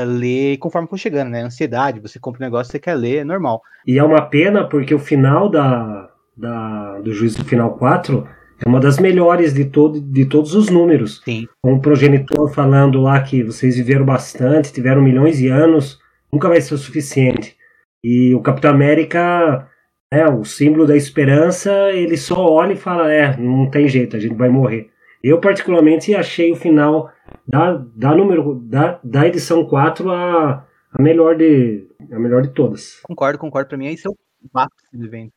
ler 0.07 0.57
conforme 0.59 0.89
for 0.89 0.97
chegando, 0.97 1.31
né? 1.31 1.43
Ansiedade, 1.43 2.01
você 2.01 2.19
compra 2.19 2.43
um 2.43 2.47
negócio, 2.47 2.71
você 2.71 2.79
quer 2.79 2.95
ler, 2.95 3.19
é 3.19 3.25
normal. 3.25 3.61
E 3.87 3.99
é 3.99 4.05
uma 4.05 4.23
pena 4.23 4.67
porque 4.67 4.95
o 4.95 4.99
final 4.99 5.51
da, 5.51 6.11
da 6.37 7.01
do 7.01 7.13
Juízo 7.13 7.45
Final 7.45 7.77
4 7.77 8.27
é 8.65 8.69
uma 8.69 8.79
das 8.79 8.99
melhores 8.99 9.53
de, 9.53 9.65
todo, 9.65 10.01
de 10.01 10.25
todos 10.25 10.55
os 10.55 10.69
números. 10.71 11.21
Sim. 11.25 11.47
Com 11.61 11.75
o 11.75 11.81
progenitor 11.81 12.49
falando 12.53 13.01
lá 13.01 13.21
que 13.21 13.43
vocês 13.43 13.77
viveram 13.77 14.05
bastante, 14.05 14.73
tiveram 14.73 15.03
milhões 15.03 15.39
de 15.39 15.49
anos, 15.49 15.99
nunca 16.33 16.49
vai 16.49 16.61
ser 16.61 16.75
o 16.75 16.79
suficiente. 16.79 17.57
E 18.03 18.35
o 18.35 18.41
Capitão 18.41 18.71
América, 18.71 19.69
é 20.13 20.29
o 20.29 20.45
símbolo 20.45 20.87
da 20.87 20.95
esperança, 20.95 21.91
ele 21.91 22.19
só 22.19 22.47
olha 22.47 22.75
e 22.75 22.77
fala: 22.77 23.11
é, 23.11 23.35
não 23.39 23.71
tem 23.71 23.89
jeito, 23.89 24.15
a 24.15 24.21
gente 24.21 24.35
vai 24.35 24.51
morrer. 24.51 24.91
Eu, 25.25 25.41
particularmente, 25.41 26.15
achei 26.15 26.53
o 26.53 26.57
final 26.57 27.11
da, 27.49 27.83
da, 27.97 28.15
número, 28.15 28.57
da, 28.57 29.01
da 29.03 29.27
edição 29.27 29.65
4 29.65 30.11
a, 30.11 30.67
a, 30.93 31.03
melhor 31.03 31.37
de, 31.37 31.89
a 32.13 32.19
melhor 32.19 32.43
de 32.43 32.51
todas. 32.51 33.01
Concordo, 33.03 33.39
concordo. 33.39 33.69
Para 33.69 33.79
mim, 33.79 33.87
esse 33.87 34.07
é 34.07 34.11
o 34.11 34.17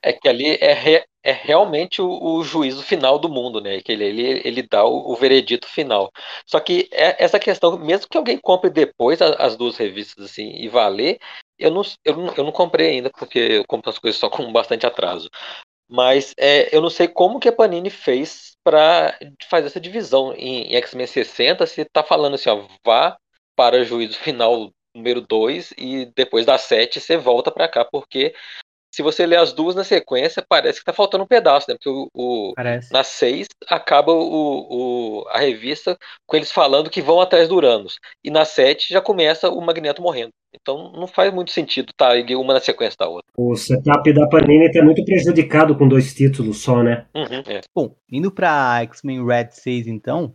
é 0.02 0.14
que 0.14 0.28
ali 0.28 0.58
é, 0.60 0.74
re, 0.74 1.04
é 1.24 1.32
realmente 1.32 2.02
o, 2.02 2.08
o, 2.08 2.44
juízo 2.44 2.82
final 2.82 3.20
do 3.20 3.30
mundo, 3.30 3.62
né? 3.62 3.80
Que 3.80 3.92
ele, 3.92 4.04
ele, 4.04 4.42
ele 4.44 4.64
dá 4.64 4.84
o, 4.84 5.12
o 5.12 5.16
veredito 5.16 5.68
final. 5.68 6.12
Só 6.46 6.60
que 6.60 6.90
é, 6.92 7.24
essa 7.24 7.40
questão, 7.40 7.78
mesmo 7.78 8.10
que 8.10 8.18
alguém 8.18 8.38
compre 8.38 8.70
depois 8.70 9.22
as, 9.22 9.40
as 9.40 9.56
duas 9.56 9.78
revistas 9.78 10.26
assim 10.26 10.56
e 10.56 10.68
valer, 10.68 11.20
eu 11.58 11.72
não, 11.72 11.82
eu, 12.04 12.18
não, 12.18 12.34
eu 12.36 12.44
não 12.44 12.52
comprei 12.52 12.90
ainda, 12.92 13.10
porque 13.10 13.40
eu 13.40 13.66
compro 13.68 13.90
as 13.90 14.00
coisas 14.00 14.20
só 14.20 14.30
com 14.30 14.52
bastante 14.52 14.86
atraso. 14.86 15.30
Mas 15.88 16.34
é, 16.38 16.76
eu 16.76 16.82
não 16.82 16.90
sei 16.90 17.08
como 17.08 17.40
que 17.40 17.50
a 17.50 17.54
Panini 17.54 17.90
fez 17.90 18.58
para 18.64 19.18
fazer 19.50 19.68
essa 19.68 19.80
divisão 19.80 20.34
em, 20.34 20.74
em 20.74 20.76
X-Men 20.78 21.08
60, 21.08 21.66
se 21.68 21.86
tá 21.86 22.04
falando 22.04 22.36
assim, 22.36 22.50
ó, 22.50 22.66
vá 22.86 23.18
para 23.56 23.84
juízo 23.84 24.18
final 24.18 24.72
número 24.96 25.22
2 25.22 25.74
e 25.78 26.06
depois 26.16 26.46
da 26.46 26.58
7 26.58 27.00
você 27.00 27.18
volta 27.18 27.52
para 27.52 27.68
cá, 27.68 27.86
porque 27.86 28.34
se 28.96 29.04
você 29.04 29.26
ler 29.26 29.40
as 29.40 29.52
duas 29.52 29.76
na 29.76 29.84
sequência, 29.84 30.42
parece 30.48 30.80
que 30.80 30.86
tá 30.86 30.94
faltando 30.94 31.26
um 31.26 31.28
pedaço, 31.28 31.70
né? 31.70 31.76
Porque 31.76 31.90
o, 31.90 32.10
o 32.14 32.54
na 32.90 33.04
6 33.04 33.46
acaba 33.68 34.14
o, 34.14 35.20
o, 35.20 35.28
a 35.28 35.40
revista 35.40 35.98
com 36.26 36.38
eles 36.38 36.50
falando 36.50 36.90
que 36.90 37.02
vão 37.02 37.20
atrás 37.20 37.50
do 37.50 37.56
Uranus. 37.56 38.00
E 38.24 38.32
na 38.32 38.46
7 38.46 38.94
já 38.94 39.02
começa 39.02 39.50
o 39.50 39.60
Magneto 39.60 40.02
morrendo. 40.02 40.32
Então 40.56 40.94
não 40.94 41.08
faz 41.08 41.34
muito 41.34 41.52
sentido 41.52 41.92
tá 41.98 42.14
uma 42.38 42.54
na 42.54 42.62
sequência 42.62 42.96
da 42.98 43.10
outra. 43.10 43.26
O 43.38 43.54
setup 43.58 44.14
da 44.14 44.30
Panini 44.30 44.72
tá 44.72 44.82
muito 44.82 45.04
prejudicado 45.04 45.78
com 45.78 45.90
dois 45.90 46.14
títulos 46.14 46.62
só, 46.62 46.82
né? 46.82 47.06
Uhum, 47.14 47.44
é. 47.48 47.60
Bom, 47.76 47.94
indo 48.10 48.32
pra 48.32 48.82
X-Men 48.84 49.26
Red 49.26 49.50
6, 49.52 49.88
então, 49.88 50.34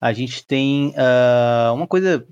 a 0.00 0.12
gente 0.12 0.44
tem 0.44 0.92
ah, 0.96 1.70
uma 1.72 1.86
coisa 1.86 2.26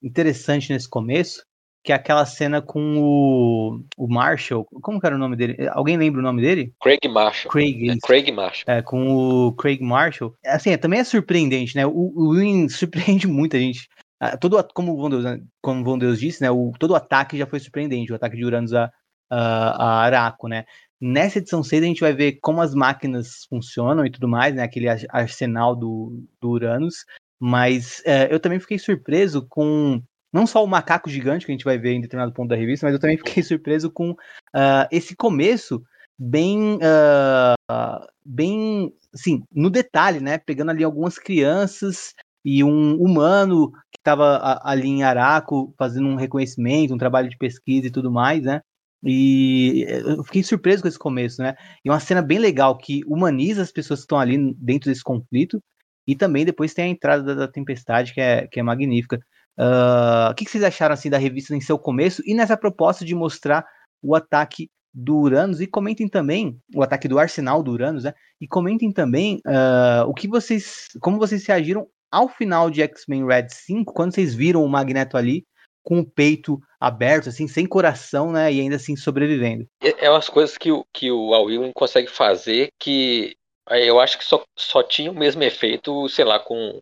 interessante 0.00 0.72
nesse 0.72 0.88
começo, 0.88 1.42
que 1.84 1.92
é 1.92 1.94
aquela 1.96 2.24
cena 2.24 2.62
com 2.62 2.96
o, 2.98 3.84
o 3.96 4.08
Marshall. 4.08 4.64
Como 4.80 5.00
que 5.00 5.06
era 5.06 5.16
o 5.16 5.18
nome 5.18 5.36
dele? 5.36 5.56
Alguém 5.72 5.96
lembra 5.96 6.20
o 6.20 6.22
nome 6.22 6.40
dele? 6.40 6.72
Craig 6.80 7.00
Marshall. 7.08 7.50
Craig, 7.50 7.90
É. 7.90 7.96
Craig 8.06 8.30
Marshall. 8.32 8.64
É, 8.66 8.82
com 8.82 9.08
o 9.48 9.52
Craig 9.54 9.80
Marshall. 9.82 10.34
Assim, 10.46 10.70
é, 10.70 10.76
também 10.76 11.00
é 11.00 11.04
surpreendente, 11.04 11.74
né? 11.74 11.84
O, 11.86 12.12
o 12.14 12.34
Win 12.34 12.68
surpreende 12.70 13.26
muita 13.26 13.58
gente. 13.58 13.88
Ah, 14.20 14.36
Todo, 14.36 14.56
a- 14.58 14.62
como 14.62 14.92
o 14.92 14.96
Von 14.96 15.10
Deus, 15.10 15.24
como 15.60 15.80
o 15.80 15.84
Von 15.84 15.98
Deus 15.98 16.20
disse, 16.20 16.40
né? 16.40 16.50
O, 16.50 16.72
todo 16.78 16.92
o 16.92 16.96
ataque 16.96 17.36
já 17.36 17.46
foi 17.46 17.58
surpreendente, 17.58 18.12
o 18.12 18.14
ataque 18.14 18.36
de 18.36 18.44
Uranus 18.44 18.72
a, 18.72 18.90
a, 19.28 19.84
a 19.84 20.02
Araco, 20.04 20.46
né? 20.46 20.64
Nessa 21.00 21.38
edição 21.38 21.64
6 21.64 21.82
a 21.82 21.86
gente 21.86 22.00
vai 22.00 22.12
ver 22.12 22.38
como 22.40 22.60
as 22.60 22.76
máquinas 22.76 23.44
funcionam 23.48 24.06
e 24.06 24.10
tudo 24.10 24.28
mais, 24.28 24.54
né? 24.54 24.62
Aquele 24.62 24.88
ar- 24.88 25.00
arsenal 25.08 25.74
do, 25.74 26.22
do 26.40 26.50
Uranus. 26.50 27.04
Mas 27.40 28.00
é, 28.06 28.32
eu 28.32 28.38
também 28.38 28.60
fiquei 28.60 28.78
surpreso 28.78 29.44
com 29.48 30.00
não 30.32 30.46
só 30.46 30.64
o 30.64 30.66
macaco 30.66 31.10
gigante 31.10 31.44
que 31.44 31.52
a 31.52 31.54
gente 31.54 31.64
vai 31.64 31.78
ver 31.78 31.92
em 31.92 32.00
determinado 32.00 32.32
ponto 32.32 32.48
da 32.48 32.56
revista, 32.56 32.86
mas 32.86 32.94
eu 32.94 33.00
também 33.00 33.18
fiquei 33.18 33.42
surpreso 33.44 33.90
com 33.90 34.16
ah, 34.54 34.88
esse 34.90 35.14
começo 35.14 35.82
bem 36.18 36.78
ah, 36.82 38.06
bem 38.24 38.92
assim 39.12 39.42
no 39.52 39.70
detalhe 39.70 40.20
né? 40.20 40.38
Pegando 40.38 40.70
ali 40.70 40.82
algumas 40.84 41.18
crianças 41.18 42.14
e 42.44 42.64
um 42.64 42.96
humano 42.96 43.70
que 43.90 43.98
estava 43.98 44.60
ali 44.64 44.88
em 44.88 45.02
Araco 45.02 45.74
fazendo 45.78 46.08
um 46.08 46.16
reconhecimento 46.16 46.94
um 46.94 46.98
trabalho 46.98 47.28
de 47.28 47.36
pesquisa 47.36 47.88
e 47.88 47.90
tudo 47.90 48.10
mais 48.10 48.42
né? 48.42 48.62
E 49.04 49.84
eu 49.88 50.22
fiquei 50.24 50.44
surpreso 50.44 50.82
com 50.82 50.88
esse 50.88 50.98
começo 50.98 51.42
né? 51.42 51.54
E 51.84 51.90
uma 51.90 52.00
cena 52.00 52.22
bem 52.22 52.38
legal 52.38 52.76
que 52.78 53.02
humaniza 53.06 53.62
as 53.62 53.72
pessoas 53.72 54.00
que 54.00 54.04
estão 54.04 54.18
ali 54.18 54.54
dentro 54.54 54.90
desse 54.90 55.02
conflito 55.02 55.60
e 56.06 56.16
também 56.16 56.44
depois 56.44 56.74
tem 56.74 56.84
a 56.86 56.88
entrada 56.88 57.22
da, 57.22 57.34
da 57.34 57.48
tempestade 57.48 58.14
que 58.14 58.20
é 58.20 58.46
que 58.46 58.60
é 58.60 58.62
magnífica 58.62 59.20
Ah, 59.58 60.28
o 60.30 60.34
que, 60.34 60.44
que 60.44 60.50
vocês 60.50 60.64
acharam 60.64 60.94
assim 60.94 61.10
da 61.10 61.18
revista 61.18 61.54
em 61.54 61.60
seu 61.60 61.78
começo 61.78 62.22
e 62.26 62.34
nessa 62.34 62.56
proposta 62.56 63.04
de 63.04 63.14
mostrar 63.14 63.66
o 64.02 64.14
ataque 64.14 64.70
do 64.94 65.16
Uranus 65.16 65.60
e 65.60 65.66
comentem 65.66 66.08
também 66.08 66.58
o 66.74 66.82
ataque 66.82 67.08
do 67.08 67.18
arsenal 67.18 67.62
do 67.62 67.72
Uranus, 67.72 68.04
né? 68.04 68.14
E 68.40 68.46
comentem 68.46 68.92
também 68.92 69.40
ah, 69.46 70.04
o 70.06 70.14
que 70.14 70.28
vocês, 70.28 70.88
como 71.00 71.18
vocês 71.18 71.46
reagiram 71.46 71.86
ao 72.10 72.28
final 72.28 72.70
de 72.70 72.82
X-Men 72.82 73.26
Red 73.26 73.48
5, 73.48 73.92
quando 73.92 74.14
vocês 74.14 74.34
viram 74.34 74.62
o 74.62 74.68
Magneto 74.68 75.16
ali 75.16 75.44
com 75.82 75.98
o 75.98 76.06
peito 76.08 76.60
aberto, 76.78 77.28
assim, 77.28 77.48
sem 77.48 77.66
coração, 77.66 78.30
né? 78.30 78.52
E 78.52 78.60
ainda 78.60 78.76
assim 78.76 78.94
sobrevivendo. 78.96 79.66
É 79.82 80.06
é 80.06 80.10
umas 80.10 80.28
coisas 80.28 80.56
que 80.56 80.70
o, 80.70 80.84
que 80.92 81.10
o 81.10 81.34
Al 81.34 81.46
consegue 81.74 82.08
fazer 82.08 82.68
que 82.78 83.34
aí 83.68 83.86
eu 83.86 83.98
acho 83.98 84.18
que 84.18 84.24
só, 84.24 84.42
só 84.58 84.82
tinha 84.82 85.10
o 85.10 85.14
mesmo 85.14 85.42
efeito, 85.42 86.08
sei 86.08 86.24
lá, 86.24 86.38
com 86.38 86.80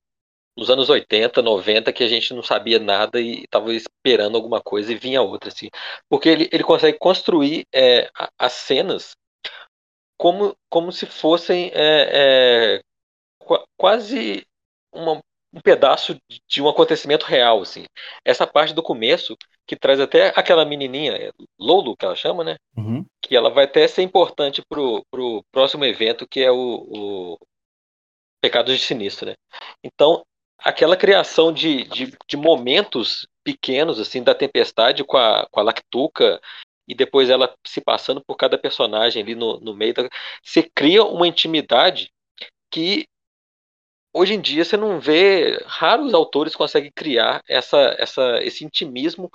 nos 0.56 0.70
anos 0.70 0.90
80, 0.90 1.42
90, 1.42 1.92
que 1.92 2.04
a 2.04 2.08
gente 2.08 2.34
não 2.34 2.42
sabia 2.42 2.78
nada 2.78 3.20
e 3.20 3.42
estava 3.44 3.72
esperando 3.74 4.36
alguma 4.36 4.60
coisa 4.60 4.92
e 4.92 4.96
vinha 4.96 5.22
outra, 5.22 5.48
assim. 5.50 5.68
Porque 6.08 6.28
ele, 6.28 6.48
ele 6.52 6.64
consegue 6.64 6.98
construir 6.98 7.66
é, 7.74 8.10
as 8.38 8.52
cenas 8.52 9.12
como, 10.16 10.56
como 10.68 10.92
se 10.92 11.06
fossem 11.06 11.70
é, 11.74 12.76
é, 12.76 12.80
qua- 13.40 13.64
quase 13.78 14.46
uma- 14.92 15.20
um 15.54 15.60
pedaço 15.62 16.14
de- 16.28 16.42
de 16.48 16.62
um 16.62 16.68
acontecimento 16.68 17.26
real, 17.26 17.62
assim. 17.62 17.84
Essa 18.24 18.46
parte 18.46 18.74
do 18.74 18.82
começo, 18.82 19.36
que 19.66 19.76
traz 19.76 20.00
até 20.00 20.28
aquela 20.36 20.64
menininha, 20.66 21.12
é, 21.14 21.32
Lolo, 21.58 21.96
que 21.96 22.04
ela 22.04 22.16
chama, 22.16 22.44
né? 22.44 22.56
Uhum. 22.76 23.06
que 23.22 23.36
ela 23.36 23.50
vai 23.50 23.64
até 23.66 23.88
ser 23.88 24.02
importante 24.02 24.62
pro, 24.68 25.04
pro 25.10 25.44
próximo 25.52 25.84
evento, 25.84 26.28
que 26.28 26.40
é 26.40 26.50
o, 26.52 26.56
o 26.56 27.38
Pecados 28.40 28.78
de 28.78 28.84
Sinistro, 28.84 29.26
né? 29.26 29.34
Então, 29.84 30.24
aquela 30.62 30.96
criação 30.96 31.52
de, 31.52 31.84
de, 31.84 32.16
de 32.28 32.36
momentos 32.36 33.26
pequenos, 33.42 33.98
assim, 33.98 34.22
da 34.22 34.34
Tempestade 34.34 35.04
com 35.04 35.16
a, 35.16 35.46
com 35.50 35.60
a 35.60 35.62
Lactuca, 35.62 36.40
e 36.86 36.94
depois 36.94 37.30
ela 37.30 37.54
se 37.66 37.80
passando 37.80 38.22
por 38.24 38.36
cada 38.36 38.58
personagem 38.58 39.22
ali 39.22 39.34
no, 39.34 39.60
no 39.60 39.74
meio 39.74 39.94
da... 39.94 40.08
Você 40.42 40.62
cria 40.62 41.04
uma 41.04 41.26
intimidade 41.26 42.10
que 42.70 43.06
hoje 44.12 44.34
em 44.34 44.40
dia 44.40 44.64
você 44.64 44.76
não 44.76 45.00
vê, 45.00 45.62
raros 45.66 46.12
autores 46.14 46.56
conseguem 46.56 46.90
criar 46.94 47.40
essa, 47.48 47.94
essa, 47.98 48.42
esse 48.42 48.64
intimismo 48.64 49.30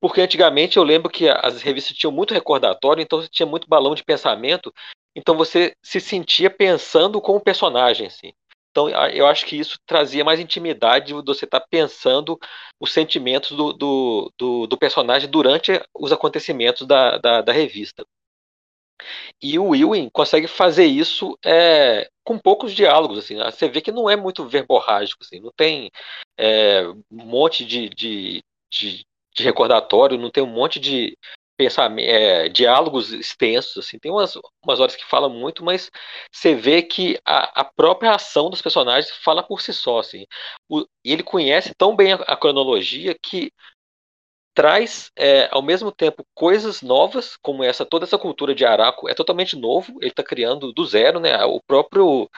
porque 0.00 0.20
antigamente 0.20 0.76
eu 0.76 0.84
lembro 0.84 1.10
que 1.10 1.28
as 1.28 1.60
revistas 1.60 1.96
tinham 1.96 2.12
muito 2.12 2.32
recordatório, 2.34 3.02
então 3.02 3.20
você 3.20 3.28
tinha 3.28 3.46
muito 3.46 3.68
balão 3.68 3.94
de 3.94 4.04
pensamento, 4.04 4.72
então 5.14 5.36
você 5.36 5.74
se 5.82 6.00
sentia 6.00 6.48
pensando 6.48 7.20
com 7.20 7.36
o 7.36 7.40
personagem, 7.40 8.06
assim. 8.06 8.32
Então 8.78 8.88
eu 9.10 9.26
acho 9.26 9.44
que 9.44 9.56
isso 9.56 9.76
trazia 9.84 10.24
mais 10.24 10.38
intimidade 10.38 11.06
de 11.06 11.12
você 11.14 11.44
estar 11.44 11.60
pensando 11.60 12.38
os 12.78 12.92
sentimentos 12.92 13.56
do, 13.56 13.72
do, 13.72 14.32
do, 14.38 14.66
do 14.68 14.78
personagem 14.78 15.28
durante 15.28 15.82
os 15.92 16.12
acontecimentos 16.12 16.86
da, 16.86 17.18
da, 17.18 17.42
da 17.42 17.52
revista. 17.52 18.06
E 19.42 19.58
o 19.58 19.74
Ewing 19.74 20.08
consegue 20.10 20.46
fazer 20.46 20.84
isso 20.84 21.36
é, 21.44 22.08
com 22.24 22.38
poucos 22.38 22.72
diálogos, 22.72 23.18
assim. 23.18 23.36
Você 23.36 23.68
vê 23.68 23.80
que 23.80 23.92
não 23.92 24.08
é 24.08 24.16
muito 24.16 24.46
verborrágico, 24.46 25.22
assim. 25.24 25.40
Não 25.40 25.52
tem 25.56 25.90
é, 26.36 26.86
um 27.10 27.24
monte 27.24 27.64
de, 27.64 27.88
de, 27.88 28.44
de, 28.70 29.04
de 29.34 29.42
recordatório, 29.42 30.18
não 30.18 30.30
tem 30.30 30.42
um 30.42 30.46
monte 30.46 30.78
de 30.78 31.16
é, 31.98 32.48
diálogos 32.48 33.12
extensos, 33.12 33.78
assim. 33.86 33.98
Tem 33.98 34.10
umas, 34.10 34.34
umas 34.64 34.80
horas 34.80 34.96
que 34.96 35.04
fala 35.04 35.28
muito, 35.28 35.64
mas 35.64 35.90
você 36.32 36.54
vê 36.54 36.82
que 36.82 37.18
a, 37.24 37.60
a 37.60 37.64
própria 37.64 38.12
ação 38.14 38.50
dos 38.50 38.62
personagens 38.62 39.10
fala 39.22 39.42
por 39.42 39.60
si 39.60 39.72
só, 39.72 39.98
assim. 39.98 40.26
O- 40.68 40.86
e 41.04 41.12
ele 41.12 41.22
conhece 41.22 41.74
tão 41.74 41.96
bem 41.96 42.12
a, 42.12 42.16
a 42.16 42.36
cronologia 42.36 43.16
que 43.20 43.52
traz 44.54 45.10
é, 45.16 45.48
ao 45.52 45.62
mesmo 45.62 45.92
tempo 45.92 46.26
coisas 46.34 46.82
novas, 46.82 47.36
como 47.36 47.62
essa 47.62 47.86
toda 47.86 48.04
essa 48.04 48.18
cultura 48.18 48.54
de 48.54 48.64
Araco 48.64 49.08
é 49.08 49.14
totalmente 49.14 49.54
novo, 49.56 49.98
ele 50.00 50.10
está 50.10 50.22
criando 50.22 50.72
do 50.72 50.84
zero, 50.84 51.20
né? 51.20 51.44
O 51.44 51.60
próprio 51.62 52.28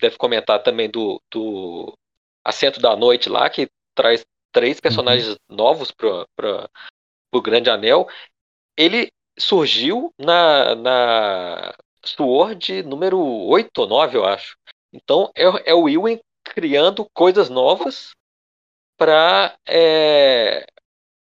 deve 0.00 0.16
comentar 0.18 0.62
também 0.62 0.90
do, 0.90 1.20
do 1.30 1.96
Assento 2.44 2.80
da 2.80 2.96
Noite 2.96 3.28
lá, 3.28 3.48
que 3.48 3.68
traz 3.94 4.24
três 4.52 4.80
personagens 4.80 5.36
novos 5.48 5.90
para 5.90 6.68
o 7.38 7.42
Grande 7.42 7.70
Anel. 7.70 8.08
Ele 8.76 9.10
surgiu 9.38 10.12
na, 10.18 10.74
na 10.74 11.74
Sword 12.04 12.82
número 12.82 13.20
8 13.20 13.76
ou 13.78 13.86
9, 13.86 14.16
eu 14.18 14.24
acho. 14.24 14.56
Então 14.92 15.30
é, 15.36 15.70
é 15.70 15.74
o 15.74 15.88
Ewan 15.88 16.18
criando 16.44 17.08
coisas 17.12 17.48
novas 17.48 18.14
para 18.96 19.56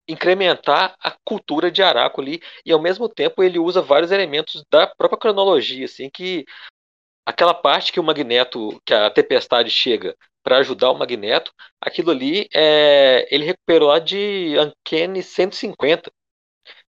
incrementar 0.08 0.94
a 1.00 1.10
cultura 1.24 1.70
de 1.70 1.82
Araco 1.82 2.20
ali 2.20 2.40
e 2.64 2.72
ao 2.72 2.80
mesmo 2.80 3.08
tempo 3.08 3.42
ele 3.42 3.58
usa 3.58 3.82
vários 3.82 4.12
elementos 4.12 4.64
da 4.70 4.86
própria 4.86 5.18
cronologia, 5.18 5.84
assim 5.84 6.08
que 6.08 6.44
aquela 7.24 7.54
parte 7.54 7.92
que 7.92 7.98
o 7.98 8.04
Magneto, 8.04 8.80
que 8.84 8.94
a 8.94 9.10
tempestade 9.10 9.70
chega 9.70 10.16
para 10.46 10.58
ajudar 10.60 10.92
o 10.92 10.98
Magneto, 10.98 11.52
aquilo 11.82 12.12
ali 12.12 12.48
é, 12.54 13.26
ele 13.34 13.44
recuperou 13.46 13.88
lá 13.90 13.98
de 14.00 14.54
Uncanny 14.60 15.22
150, 15.24 16.12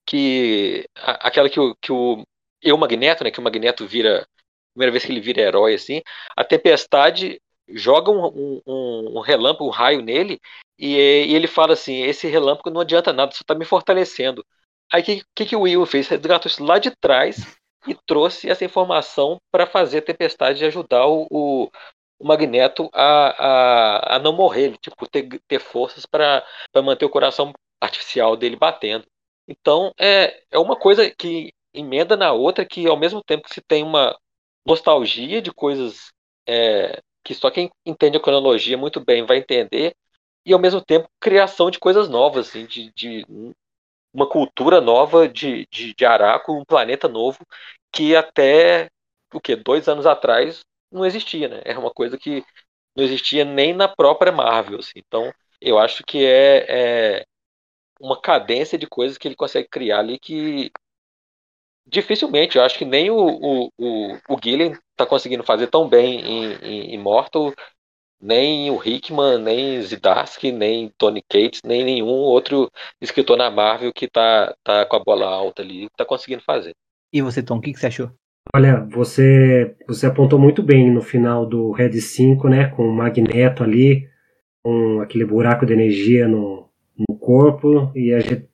que 0.05 0.87
a- 0.95 1.27
aquela 1.27 1.49
que 1.49 1.59
o, 1.59 1.75
que 1.81 1.91
o 1.91 2.23
eu 2.61 2.77
Magneto, 2.77 3.23
né, 3.23 3.31
que 3.31 3.39
o 3.39 3.43
Magneto 3.43 3.87
vira 3.87 4.27
primeira 4.73 4.91
vez 4.91 5.05
que 5.05 5.11
ele 5.11 5.21
vira 5.21 5.41
herói 5.41 5.73
assim, 5.75 6.01
a 6.37 6.43
tempestade 6.43 7.41
joga 7.69 8.11
um, 8.11 8.25
um- 8.27 8.61
um, 8.67 9.17
um 9.17 9.21
relâmpago, 9.21 9.65
um 9.67 9.69
raio 9.71 10.01
nele 10.01 10.39
e, 10.77 10.95
e 10.95 11.35
ele 11.35 11.47
fala 11.47 11.73
assim, 11.73 12.01
esse 12.03 12.27
relâmpago 12.27 12.69
não 12.69 12.81
adianta 12.81 13.13
nada, 13.13 13.31
só 13.31 13.39
está 13.41 13.55
me 13.55 13.65
fortalecendo. 13.65 14.45
Aí 14.91 15.01
o 15.01 15.05
que, 15.05 15.23
que, 15.35 15.45
que 15.47 15.55
o 15.55 15.61
Will 15.61 15.85
fez? 15.85 16.07
Resgatou 16.07 16.49
isso 16.49 16.63
lá 16.63 16.79
de 16.79 16.91
trás 16.99 17.37
e 17.87 17.95
trouxe 18.07 18.49
essa 18.49 18.65
informação 18.65 19.37
para 19.51 19.67
fazer 19.67 19.99
a 19.99 20.01
tempestade 20.01 20.65
ajudar 20.65 21.05
o, 21.07 21.27
o, 21.29 21.69
o 22.19 22.27
Magneto 22.27 22.89
a, 22.93 24.13
a, 24.13 24.15
a 24.17 24.19
não 24.19 24.33
morrer, 24.33 24.65
ele, 24.65 24.77
tipo, 24.77 25.07
ter, 25.07 25.27
ter 25.47 25.59
forças 25.59 26.05
para 26.05 26.43
manter 26.83 27.05
o 27.05 27.09
coração 27.09 27.53
artificial 27.81 28.35
dele 28.35 28.55
batendo. 28.55 29.05
Então 29.47 29.93
é, 29.97 30.43
é 30.51 30.59
uma 30.59 30.75
coisa 30.75 31.09
que 31.09 31.51
emenda 31.73 32.17
na 32.17 32.31
outra, 32.33 32.65
que 32.65 32.87
ao 32.87 32.97
mesmo 32.97 33.23
tempo 33.23 33.47
que 33.47 33.53
se 33.53 33.61
tem 33.61 33.83
uma 33.83 34.17
nostalgia 34.65 35.41
de 35.41 35.51
coisas 35.51 36.11
é, 36.47 37.01
que 37.23 37.33
só 37.33 37.49
quem 37.49 37.69
entende 37.85 38.17
a 38.17 38.21
cronologia 38.21 38.77
muito 38.77 38.99
bem 38.99 39.25
vai 39.25 39.37
entender, 39.37 39.95
e 40.45 40.53
ao 40.53 40.59
mesmo 40.59 40.81
tempo 40.81 41.07
criação 41.19 41.69
de 41.69 41.79
coisas 41.79 42.09
novas, 42.09 42.49
assim, 42.49 42.65
de, 42.65 42.91
de 42.93 43.25
uma 44.13 44.27
cultura 44.27 44.81
nova 44.81 45.27
de, 45.27 45.67
de, 45.71 45.93
de 45.93 46.05
Araco, 46.05 46.53
um 46.53 46.65
planeta 46.65 47.07
novo 47.07 47.39
que 47.91 48.15
até 48.15 48.89
o 49.33 49.39
que 49.39 49.55
dois 49.55 49.87
anos 49.87 50.05
atrás 50.05 50.61
não 50.91 51.05
existia, 51.05 51.47
né? 51.47 51.61
Era 51.65 51.79
uma 51.79 51.91
coisa 51.91 52.17
que 52.17 52.43
não 52.95 53.03
existia 53.03 53.45
nem 53.45 53.73
na 53.73 53.87
própria 53.87 54.31
Marvel. 54.31 54.79
Assim. 54.79 54.93
Então, 54.97 55.31
eu 55.61 55.77
acho 55.77 56.03
que 56.03 56.25
é, 56.25 56.65
é, 57.19 57.25
uma 57.99 58.19
cadência 58.19 58.77
de 58.77 58.87
coisas 58.87 59.17
que 59.17 59.27
ele 59.27 59.35
consegue 59.35 59.67
criar 59.69 59.99
ali 59.99 60.19
que 60.19 60.71
dificilmente, 61.89 62.57
eu 62.57 62.63
acho 62.63 62.77
que 62.77 62.85
nem 62.85 63.09
o, 63.09 63.17
o, 63.17 63.71
o, 63.77 64.13
o 64.29 64.39
Gillen 64.41 64.73
está 64.91 65.05
conseguindo 65.05 65.43
fazer 65.43 65.67
tão 65.67 65.89
bem 65.89 66.19
em, 66.21 66.53
em 66.61 66.93
Immortal, 66.93 67.51
nem 68.21 68.69
o 68.69 68.83
Hickman, 68.83 69.39
nem 69.39 69.81
Zdarsky, 69.81 70.51
nem 70.51 70.89
Tony 70.97 71.23
Cates, 71.27 71.61
nem 71.63 71.83
nenhum 71.83 72.07
outro 72.07 72.69
escritor 73.01 73.37
na 73.37 73.49
Marvel 73.49 73.93
que 73.93 74.07
tá, 74.07 74.53
tá 74.63 74.85
com 74.85 74.97
a 74.97 75.03
bola 75.03 75.25
alta 75.25 75.61
ali, 75.61 75.85
está 75.85 76.05
conseguindo 76.05 76.43
fazer. 76.43 76.73
E 77.11 77.21
você, 77.21 77.41
Tom, 77.41 77.57
o 77.57 77.61
que, 77.61 77.73
que 77.73 77.79
você 77.79 77.87
achou? 77.87 78.11
Olha, 78.53 78.87
você, 78.89 79.75
você 79.87 80.07
apontou 80.07 80.39
muito 80.39 80.63
bem 80.63 80.91
no 80.91 81.01
final 81.01 81.45
do 81.45 81.71
Red 81.71 81.93
5, 81.93 82.49
né? 82.49 82.67
Com 82.67 82.87
o 82.87 82.91
Magneto 82.91 83.63
ali, 83.63 84.07
com 84.63 85.01
aquele 85.01 85.23
buraco 85.23 85.65
de 85.67 85.73
energia 85.73 86.27
no, 86.27 86.67
no 86.97 87.15
corpo, 87.15 87.91
e 87.95 88.11
a 88.11 88.19
gente 88.19 88.47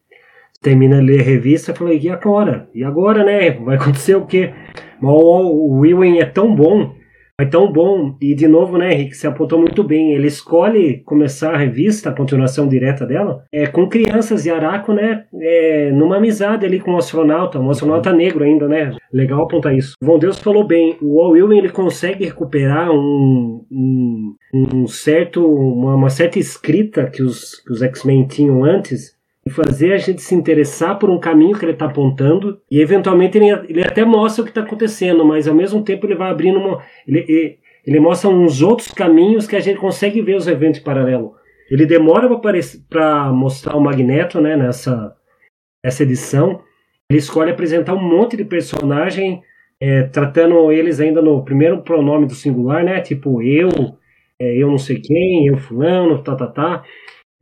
termina 0.61 0.99
de 0.99 1.05
ler 1.05 1.21
a 1.21 1.23
revista 1.23 1.71
e 1.71 1.75
fala, 1.75 1.93
e 1.93 2.09
agora? 2.09 2.69
E 2.73 2.83
agora, 2.83 3.23
né? 3.23 3.51
Vai 3.51 3.77
acontecer 3.77 4.15
o 4.15 4.25
quê? 4.25 4.53
Mas 4.99 5.13
o, 5.13 5.79
o 5.79 6.05
é 6.19 6.25
tão 6.25 6.53
bom 6.53 6.94
é 7.37 7.45
tão 7.45 7.71
bom, 7.71 8.15
e 8.21 8.33
de 8.33 8.47
novo, 8.47 8.77
né, 8.77 8.93
Henrique, 8.93 9.15
você 9.15 9.27
apontou 9.27 9.59
muito 9.59 9.83
bem, 9.83 10.13
ele 10.13 10.27
escolhe 10.27 11.01
começar 11.03 11.53
a 11.53 11.57
revista, 11.57 12.09
a 12.09 12.15
continuação 12.15 12.65
direta 12.65 13.05
dela, 13.05 13.43
é, 13.51 13.67
com 13.67 13.89
crianças 13.89 14.43
de 14.43 14.49
Araco, 14.49 14.93
né, 14.93 15.25
é, 15.41 15.91
numa 15.91 16.15
amizade 16.15 16.65
ali 16.65 16.79
com 16.79 16.91
um 16.91 16.97
astronauta, 16.97 17.59
um 17.59 17.69
astronauta 17.69 18.13
negro 18.13 18.45
ainda, 18.45 18.69
né, 18.69 18.95
legal 19.11 19.43
apontar 19.43 19.75
isso. 19.75 19.95
Von 20.01 20.17
Deus 20.17 20.39
falou 20.39 20.65
bem, 20.65 20.97
o 21.01 21.29
William, 21.29 21.57
ele 21.57 21.69
consegue 21.69 22.23
recuperar 22.23 22.89
um, 22.89 23.65
um, 23.69 24.35
um 24.53 24.87
certo, 24.87 25.45
uma, 25.45 25.95
uma, 25.95 26.09
certa 26.09 26.39
escrita 26.39 27.09
que 27.09 27.21
os, 27.21 27.55
que 27.65 27.73
os 27.73 27.81
X-Men 27.81 28.27
tinham 28.27 28.63
antes, 28.63 29.13
e 29.47 29.51
fazer 29.51 29.93
a 29.93 29.97
gente 29.97 30.21
se 30.21 30.33
interessar 30.33 30.97
por 30.97 31.09
um 31.09 31.19
caminho 31.19 31.57
que 31.57 31.63
ele 31.63 31.73
está 31.73 31.85
apontando 31.85 32.59
e 32.69 32.81
eventualmente 32.81 33.37
ele, 33.37 33.49
ele 33.69 33.83
até 33.83 34.03
mostra 34.03 34.41
o 34.41 34.45
que 34.45 34.49
está 34.49 34.61
acontecendo, 34.61 35.23
mas 35.23 35.47
ao 35.47 35.53
mesmo 35.53 35.83
tempo 35.83 36.07
ele 36.07 36.15
vai 36.15 36.31
abrindo 36.31 36.57
uma, 36.57 36.81
ele, 37.07 37.59
ele, 37.85 37.99
mostra 37.99 38.27
uns 38.29 38.63
outros 38.63 38.89
caminhos 38.89 39.45
que 39.45 39.55
a 39.55 39.59
gente 39.59 39.79
consegue 39.79 40.19
ver 40.21 40.35
os 40.35 40.47
eventos 40.47 40.79
paralelos. 40.79 41.31
Ele 41.69 41.85
demora 41.85 42.27
para 42.89 43.31
mostrar 43.31 43.75
o 43.75 43.81
Magneto, 43.81 44.41
né, 44.41 44.55
nessa 44.55 45.15
essa 45.83 46.01
edição. 46.01 46.61
Ele 47.07 47.19
escolhe 47.19 47.51
apresentar 47.51 47.93
um 47.93 48.01
monte 48.01 48.35
de 48.35 48.43
personagem, 48.43 49.43
é, 49.79 50.03
tratando 50.03 50.71
eles 50.71 50.99
ainda 50.99 51.21
no 51.21 51.45
primeiro 51.45 51.83
pronome 51.83 52.25
do 52.25 52.33
singular, 52.33 52.83
né, 52.83 52.99
tipo 52.99 53.43
eu, 53.43 53.69
é, 54.41 54.57
eu 54.57 54.69
não 54.69 54.79
sei 54.79 54.99
quem, 54.99 55.45
eu 55.45 55.57
fulano, 55.57 56.23
tá, 56.23 56.35
tá, 56.35 56.47
tá. 56.47 56.83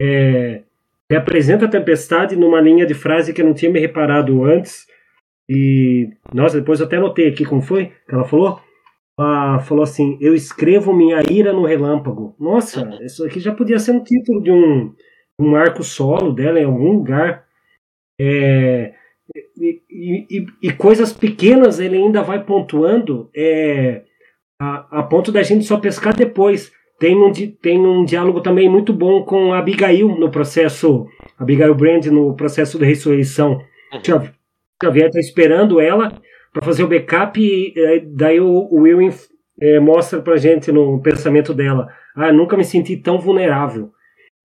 É, 0.01 0.64
ele 1.09 1.19
apresenta 1.19 1.65
a 1.65 1.69
tempestade 1.69 2.35
numa 2.35 2.61
linha 2.61 2.85
de 2.85 2.93
frase 2.93 3.33
que 3.33 3.41
eu 3.41 3.45
não 3.45 3.53
tinha 3.53 3.72
me 3.72 3.80
reparado 3.80 4.43
antes. 4.43 4.85
E, 5.49 6.09
nossa, 6.33 6.59
depois 6.59 6.80
eu 6.80 6.85
até 6.85 6.99
notei 6.99 7.27
aqui 7.27 7.45
como 7.45 7.61
foi 7.61 7.91
que 8.07 8.15
ela 8.15 8.23
falou. 8.23 8.59
Falou 9.65 9.83
assim: 9.83 10.17
Eu 10.19 10.33
escrevo 10.33 10.93
minha 10.93 11.22
ira 11.30 11.53
no 11.53 11.65
relâmpago. 11.65 12.35
Nossa, 12.40 12.98
isso 13.03 13.23
aqui 13.25 13.40
já 13.40 13.53
podia 13.53 13.77
ser 13.77 13.91
um 13.91 14.03
título 14.03 14.41
de 14.41 14.51
um, 14.51 14.93
um 15.40 15.56
arco 15.56 15.83
solo 15.83 16.33
dela 16.33 16.59
em 16.59 16.65
algum 16.65 16.93
lugar. 16.93 17.45
É, 18.19 18.93
e, 19.57 19.82
e, 19.90 20.45
e, 20.61 20.73
coisas 20.73 21.14
pequenas 21.14 21.80
ele 21.80 21.98
ainda 21.98 22.22
vai 22.22 22.43
pontuando 22.43 23.30
é, 23.35 24.03
a, 24.59 24.99
a 24.99 25.03
ponto 25.03 25.32
da 25.32 25.43
gente 25.43 25.65
só 25.65 25.77
pescar 25.77 26.15
depois. 26.15 26.72
Tem 27.03 27.17
um, 27.17 27.33
tem 27.61 27.85
um 27.85 28.06
diálogo 28.06 28.40
também 28.40 28.69
muito 28.69 28.93
bom 28.93 29.23
com 29.23 29.51
a 29.51 29.57
Abigail 29.57 30.07
no 30.17 30.32
processo, 30.32 31.06
Abigail 31.38 31.75
Brand 31.75 32.06
no 32.06 32.33
processo 32.33 32.80
de 32.80 32.85
ressurreição. 32.85 33.59
Uhum. 33.91 34.30
Xavier 34.82 35.07
está 35.07 35.19
esperando 35.19 35.82
ela 35.82 36.14
para 36.53 36.64
fazer 36.64 36.82
o 36.82 36.88
backup 36.88 37.38
e 37.38 37.73
daí 38.06 38.40
o, 38.40 38.48
o 38.48 38.83
Will 38.83 39.09
é, 39.59 39.82
mostra 39.82 40.22
para 40.22 40.38
gente 40.38 40.72
no 40.72 41.01
pensamento 41.01 41.53
dela, 41.53 41.90
ah, 42.15 42.32
nunca 42.32 42.56
me 42.56 42.64
senti 42.64 42.95
tão 42.95 43.19
vulnerável. 43.19 43.91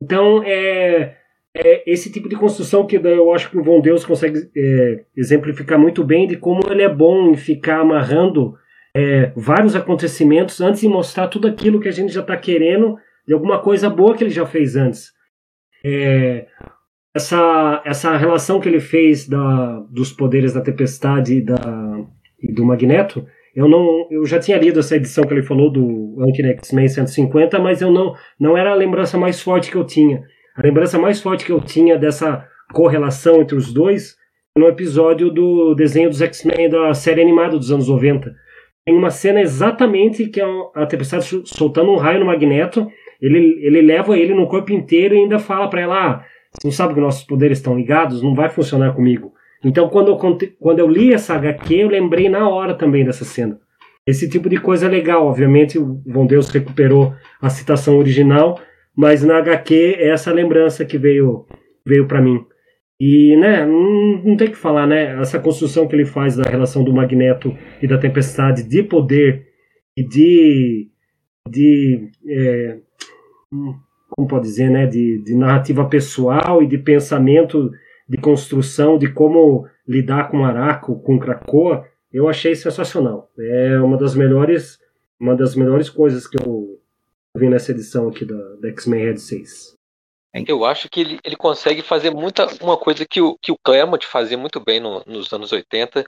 Então 0.02 0.42
é, 0.44 1.14
é 1.54 1.84
esse 1.88 2.10
tipo 2.10 2.28
de 2.28 2.34
construção 2.34 2.84
que 2.88 2.96
eu 2.96 3.32
acho 3.32 3.52
que 3.52 3.58
o 3.58 3.62
Von 3.62 3.80
Deus 3.80 4.04
consegue 4.04 4.50
é, 4.56 5.04
exemplificar 5.16 5.78
muito 5.78 6.02
bem 6.02 6.26
de 6.26 6.36
como 6.36 6.62
ele 6.68 6.82
é 6.82 6.92
bom 6.92 7.30
em 7.30 7.36
ficar 7.36 7.82
amarrando 7.82 8.56
é, 8.98 9.32
vários 9.36 9.76
acontecimentos 9.76 10.60
antes 10.60 10.80
de 10.80 10.88
mostrar 10.88 11.28
tudo 11.28 11.46
aquilo 11.46 11.78
que 11.78 11.88
a 11.88 11.92
gente 11.92 12.12
já 12.12 12.20
está 12.20 12.36
querendo 12.36 12.96
de 13.24 13.32
alguma 13.32 13.60
coisa 13.60 13.88
boa 13.88 14.16
que 14.16 14.24
ele 14.24 14.30
já 14.30 14.44
fez 14.44 14.74
antes. 14.74 15.12
É, 15.84 16.46
essa, 17.14 17.80
essa 17.84 18.16
relação 18.16 18.58
que 18.58 18.68
ele 18.68 18.80
fez 18.80 19.28
da, 19.28 19.78
dos 19.88 20.12
poderes 20.12 20.52
da 20.52 20.60
tempestade 20.60 21.34
e, 21.34 21.40
da, 21.40 21.56
e 22.42 22.52
do 22.52 22.64
Magneto, 22.64 23.24
eu 23.54 23.68
não 23.68 24.08
eu 24.10 24.26
já 24.26 24.40
tinha 24.40 24.58
lido 24.58 24.80
essa 24.80 24.96
edição 24.96 25.22
que 25.22 25.32
ele 25.32 25.44
falou 25.44 25.70
do 25.70 26.16
Anti-X-Men 26.20 26.88
150, 26.88 27.56
mas 27.60 27.80
eu 27.80 27.92
não, 27.92 28.14
não 28.38 28.56
era 28.56 28.72
a 28.72 28.74
lembrança 28.74 29.16
mais 29.16 29.40
forte 29.40 29.70
que 29.70 29.76
eu 29.76 29.84
tinha. 29.84 30.24
A 30.56 30.62
lembrança 30.62 30.98
mais 30.98 31.22
forte 31.22 31.44
que 31.44 31.52
eu 31.52 31.60
tinha 31.60 31.96
dessa 31.96 32.44
correlação 32.72 33.40
entre 33.40 33.56
os 33.56 33.72
dois 33.72 34.16
no 34.56 34.66
episódio 34.66 35.30
do 35.30 35.72
desenho 35.76 36.10
dos 36.10 36.20
X-Men 36.20 36.68
da 36.68 36.92
série 36.94 37.22
animada 37.22 37.56
dos 37.56 37.70
anos 37.70 37.88
90 37.88 38.34
tem 38.88 38.96
uma 38.96 39.10
cena 39.10 39.42
exatamente 39.42 40.28
que 40.28 40.40
é 40.40 40.46
a 40.74 40.86
Tempestade 40.86 41.42
soltando 41.44 41.90
um 41.90 41.96
raio 41.96 42.20
no 42.20 42.24
Magneto. 42.24 42.90
Ele, 43.20 43.58
ele 43.60 43.82
leva 43.82 44.16
ele 44.16 44.32
no 44.32 44.46
corpo 44.46 44.72
inteiro 44.72 45.14
e 45.14 45.18
ainda 45.18 45.38
fala 45.38 45.68
para 45.68 45.82
ela: 45.82 46.06
ah, 46.06 46.24
você 46.50 46.66
não 46.66 46.72
sabe 46.72 46.94
que 46.94 47.00
nossos 47.00 47.22
poderes 47.22 47.58
estão 47.58 47.76
ligados? 47.76 48.22
Não 48.22 48.34
vai 48.34 48.48
funcionar 48.48 48.94
comigo. 48.94 49.34
Então, 49.62 49.90
quando 49.90 50.08
eu, 50.08 50.16
quando 50.58 50.78
eu 50.78 50.88
li 50.88 51.12
essa 51.12 51.34
HQ, 51.34 51.74
eu 51.74 51.88
lembrei 51.88 52.30
na 52.30 52.48
hora 52.48 52.72
também 52.72 53.04
dessa 53.04 53.26
cena. 53.26 53.60
Esse 54.06 54.26
tipo 54.26 54.48
de 54.48 54.56
coisa 54.56 54.86
é 54.86 54.88
legal. 54.88 55.26
Obviamente, 55.26 55.78
o 55.78 56.00
Von 56.06 56.24
Deus 56.24 56.48
recuperou 56.48 57.12
a 57.42 57.50
citação 57.50 57.98
original, 57.98 58.58
mas 58.96 59.22
na 59.22 59.36
HQ 59.36 59.96
é 59.98 60.08
essa 60.08 60.32
lembrança 60.32 60.82
que 60.82 60.96
veio, 60.96 61.44
veio 61.84 62.08
para 62.08 62.22
mim. 62.22 62.42
E, 63.00 63.36
né, 63.36 63.64
não, 63.64 64.36
tem 64.36 64.50
que 64.50 64.56
falar, 64.56 64.86
né? 64.86 65.20
Essa 65.20 65.38
construção 65.38 65.86
que 65.86 65.94
ele 65.94 66.04
faz 66.04 66.36
da 66.36 66.42
relação 66.48 66.82
do 66.82 66.92
Magneto 66.92 67.56
e 67.80 67.86
da 67.86 67.96
Tempestade 67.96 68.64
de 68.64 68.82
poder 68.82 69.46
e 69.96 70.02
de. 70.02 70.90
de 71.48 72.10
é, 72.28 72.78
como 74.10 74.28
pode 74.28 74.46
dizer, 74.46 74.68
né? 74.68 74.86
De, 74.86 75.22
de 75.22 75.34
narrativa 75.36 75.88
pessoal 75.88 76.60
e 76.60 76.66
de 76.66 76.76
pensamento, 76.76 77.70
de 78.08 78.18
construção, 78.18 78.98
de 78.98 79.12
como 79.12 79.66
lidar 79.86 80.28
com 80.28 80.44
Araco, 80.44 81.00
com 81.00 81.20
Krakoa, 81.20 81.86
eu 82.12 82.28
achei 82.28 82.54
sensacional. 82.56 83.30
É 83.38 83.78
uma 83.80 83.96
das 83.96 84.14
melhores, 84.14 84.78
uma 85.20 85.36
das 85.36 85.54
melhores 85.54 85.88
coisas 85.88 86.26
que 86.26 86.36
eu 86.36 86.80
vi 87.36 87.48
nessa 87.48 87.70
edição 87.70 88.08
aqui 88.08 88.24
da, 88.24 88.56
da 88.60 88.68
X-Men 88.70 89.04
Red 89.04 89.18
6. 89.18 89.77
Eu 90.46 90.64
acho 90.64 90.88
que 90.88 91.00
ele, 91.00 91.18
ele 91.24 91.36
consegue 91.36 91.82
fazer 91.82 92.10
muita 92.10 92.46
uma 92.62 92.76
coisa 92.76 93.06
que 93.06 93.20
o, 93.20 93.36
que 93.38 93.50
o 93.50 93.58
Claremont 93.58 94.04
fazia 94.06 94.36
muito 94.36 94.60
bem 94.60 94.78
no, 94.78 95.02
nos 95.06 95.32
anos 95.32 95.52
80, 95.52 96.04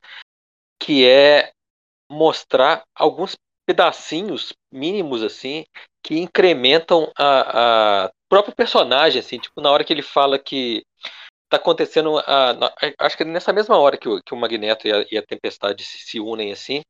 que 0.79 1.07
é 1.07 1.53
mostrar 2.11 2.83
alguns 2.95 3.37
pedacinhos 3.67 4.53
mínimos 4.73 5.23
assim 5.23 5.65
que 6.03 6.19
incrementam 6.19 7.11
a, 7.17 8.07
a 8.07 8.13
próprio 8.29 8.55
personagem 8.55 9.21
assim 9.21 9.39
tipo 9.39 9.61
na 9.61 9.71
hora 9.71 9.85
que 9.85 9.93
ele 9.93 10.03
fala 10.03 10.41
que 10.41 10.83
tá 11.49 11.57
acontecendo 11.57 12.19
a, 12.19 12.57
acho 12.99 13.17
que 13.17 13.25
nessa 13.25 13.53
mesma 13.53 13.79
hora 13.79 13.97
que 13.97 14.09
o, 14.09 14.21
que 14.23 14.35
o 14.35 14.37
Magneto 14.37 14.89
e 14.89 14.93
a, 14.93 15.07
e 15.13 15.19
a 15.19 15.23
Tempestade 15.23 15.85
se, 15.85 15.99
se, 15.99 16.19
unem 16.19 16.53
assim 16.53 16.83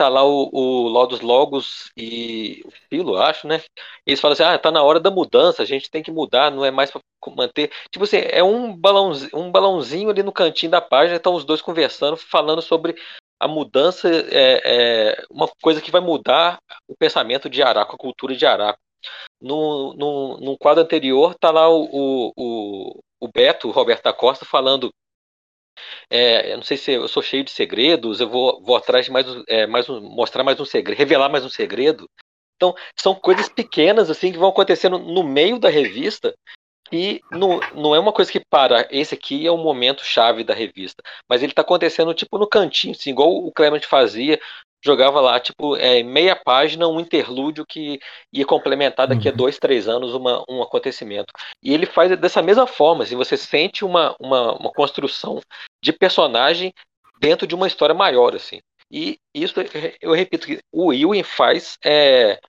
tá 0.00 0.08
lá 0.08 0.24
o, 0.24 0.48
o 0.50 0.88
Lodus 0.88 1.20
Logos 1.20 1.90
e 1.94 2.62
o 2.64 2.70
Filo, 2.88 3.18
acho, 3.18 3.46
né? 3.46 3.60
Eles 4.06 4.18
falam 4.18 4.32
assim: 4.32 4.42
ah, 4.42 4.58
tá 4.58 4.70
na 4.70 4.82
hora 4.82 4.98
da 4.98 5.10
mudança, 5.10 5.62
a 5.62 5.66
gente 5.66 5.90
tem 5.90 6.02
que 6.02 6.10
mudar, 6.10 6.50
não 6.50 6.64
é 6.64 6.70
mais 6.70 6.90
para 6.90 7.02
manter. 7.36 7.70
Tipo 7.90 8.04
assim, 8.04 8.16
é 8.16 8.42
um 8.42 8.74
balãozinho, 8.74 9.30
um 9.34 9.50
balãozinho 9.52 10.08
ali 10.08 10.22
no 10.22 10.32
cantinho 10.32 10.72
da 10.72 10.80
página, 10.80 11.18
estão 11.18 11.34
os 11.34 11.44
dois 11.44 11.60
conversando, 11.60 12.16
falando 12.16 12.62
sobre 12.62 12.96
a 13.38 13.46
mudança, 13.46 14.08
é, 14.08 14.62
é, 14.64 15.24
uma 15.30 15.48
coisa 15.60 15.82
que 15.82 15.90
vai 15.90 16.00
mudar 16.00 16.58
o 16.88 16.96
pensamento 16.96 17.50
de 17.50 17.62
Araco, 17.62 17.94
a 17.94 17.98
cultura 17.98 18.34
de 18.34 18.46
Araco. 18.46 18.80
No, 19.38 19.92
no, 19.94 20.38
no 20.38 20.58
quadro 20.58 20.82
anterior 20.82 21.34
tá 21.34 21.50
lá 21.50 21.68
o, 21.68 22.32
o, 22.36 23.00
o 23.20 23.28
Beto, 23.28 23.68
o 23.68 23.70
Roberto 23.70 24.04
da 24.04 24.14
Costa, 24.14 24.46
falando 24.46 24.90
é, 26.08 26.52
eu 26.52 26.56
não 26.56 26.64
sei 26.64 26.76
se 26.76 26.92
eu 26.92 27.08
sou 27.08 27.22
cheio 27.22 27.44
de 27.44 27.50
segredos, 27.50 28.20
eu 28.20 28.28
vou, 28.28 28.60
vou 28.62 28.76
atrás 28.76 29.06
de 29.06 29.12
mais, 29.12 29.26
é, 29.48 29.66
mais 29.66 29.88
um, 29.88 30.00
mostrar 30.00 30.44
mais 30.44 30.58
um 30.60 30.64
segredo, 30.64 30.98
revelar 30.98 31.28
mais 31.28 31.44
um 31.44 31.48
segredo. 31.48 32.08
Então, 32.56 32.74
são 32.98 33.14
coisas 33.14 33.48
pequenas 33.48 34.10
assim 34.10 34.32
que 34.32 34.38
vão 34.38 34.50
acontecendo 34.50 34.98
no 34.98 35.22
meio 35.22 35.58
da 35.58 35.70
revista 35.70 36.34
que 36.90 37.20
não, 37.30 37.60
não 37.74 37.94
é 37.94 38.00
uma 38.00 38.12
coisa 38.12 38.30
que 38.30 38.40
para, 38.40 38.86
esse 38.90 39.14
aqui 39.14 39.46
é 39.46 39.50
o 39.50 39.56
momento 39.56 40.04
chave 40.04 40.42
da 40.42 40.52
revista, 40.52 41.02
mas 41.28 41.40
ele 41.40 41.52
está 41.52 41.62
acontecendo 41.62 42.12
tipo 42.12 42.36
no 42.36 42.48
cantinho, 42.48 42.92
assim, 42.92 43.10
igual 43.10 43.30
o 43.30 43.52
Clement 43.52 43.82
fazia, 43.82 44.40
jogava 44.82 45.20
lá, 45.20 45.38
tipo, 45.38 45.76
é, 45.76 46.02
meia 46.02 46.34
página, 46.34 46.88
um 46.88 47.00
interlúdio 47.00 47.66
que 47.66 48.00
ia 48.32 48.46
complementar 48.46 49.06
daqui 49.06 49.28
a 49.28 49.30
uhum. 49.30 49.36
dois, 49.36 49.58
três 49.58 49.88
anos 49.88 50.14
uma, 50.14 50.44
um 50.48 50.62
acontecimento. 50.62 51.32
E 51.62 51.72
ele 51.72 51.86
faz 51.86 52.18
dessa 52.18 52.42
mesma 52.42 52.66
forma, 52.66 53.04
assim, 53.04 53.16
você 53.16 53.36
sente 53.36 53.84
uma, 53.84 54.16
uma, 54.18 54.54
uma 54.54 54.72
construção 54.72 55.40
de 55.82 55.92
personagem 55.92 56.72
dentro 57.20 57.46
de 57.46 57.54
uma 57.54 57.66
história 57.66 57.94
maior, 57.94 58.34
assim. 58.34 58.60
E 58.90 59.18
isso, 59.34 59.54
eu 60.00 60.12
repito, 60.12 60.46
que 60.46 60.58
o 60.72 60.92
Ewing 60.92 61.22
faz 61.22 61.76
é, 61.84 62.40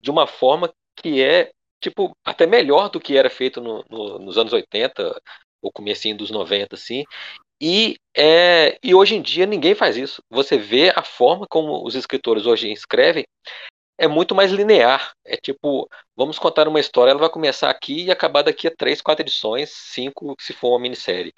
de 0.00 0.10
uma 0.10 0.26
forma 0.26 0.72
que 0.96 1.22
é, 1.22 1.50
tipo, 1.80 2.16
até 2.24 2.46
melhor 2.46 2.88
do 2.88 3.00
que 3.00 3.16
era 3.16 3.30
feito 3.30 3.60
no, 3.60 3.84
no, 3.88 4.18
nos 4.18 4.38
anos 4.38 4.52
80, 4.52 5.20
ou 5.62 5.72
comecinho 5.72 6.16
dos 6.16 6.30
90, 6.30 6.74
assim. 6.74 7.04
E, 7.66 7.96
é, 8.14 8.78
e 8.84 8.94
hoje 8.94 9.14
em 9.14 9.22
dia 9.22 9.46
ninguém 9.46 9.74
faz 9.74 9.96
isso. 9.96 10.22
Você 10.28 10.58
vê 10.58 10.92
a 10.94 11.02
forma 11.02 11.46
como 11.48 11.82
os 11.82 11.94
escritores 11.94 12.44
hoje 12.44 12.70
escrevem 12.70 13.24
é 13.96 14.06
muito 14.06 14.34
mais 14.34 14.52
linear. 14.52 15.12
É 15.24 15.34
tipo, 15.38 15.88
vamos 16.14 16.38
contar 16.38 16.68
uma 16.68 16.78
história, 16.78 17.12
ela 17.12 17.20
vai 17.20 17.30
começar 17.30 17.70
aqui 17.70 18.04
e 18.04 18.10
acabar 18.10 18.42
daqui 18.42 18.68
a 18.68 18.76
três, 18.76 19.00
quatro 19.00 19.24
edições, 19.24 19.70
cinco, 19.70 20.34
se 20.38 20.52
for 20.52 20.72
uma 20.72 20.80
minissérie. 20.80 21.32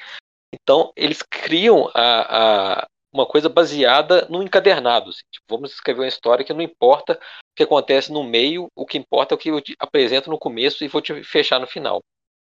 Então, 0.52 0.92
eles 0.96 1.22
criam 1.22 1.88
a, 1.94 2.80
a 2.80 2.86
uma 3.12 3.24
coisa 3.24 3.48
baseada 3.48 4.26
no 4.28 4.42
encadernado. 4.42 5.10
Assim. 5.10 5.22
Tipo, 5.30 5.46
vamos 5.48 5.74
escrever 5.74 6.00
uma 6.00 6.08
história 6.08 6.44
que 6.44 6.52
não 6.52 6.60
importa 6.60 7.12
o 7.12 7.56
que 7.56 7.62
acontece 7.62 8.10
no 8.12 8.24
meio, 8.24 8.66
o 8.74 8.84
que 8.84 8.98
importa 8.98 9.32
é 9.32 9.36
o 9.36 9.38
que 9.38 9.50
eu 9.50 9.62
apresento 9.78 10.28
no 10.28 10.40
começo 10.40 10.82
e 10.82 10.88
vou 10.88 11.00
te 11.00 11.22
fechar 11.22 11.60
no 11.60 11.68
final 11.68 12.02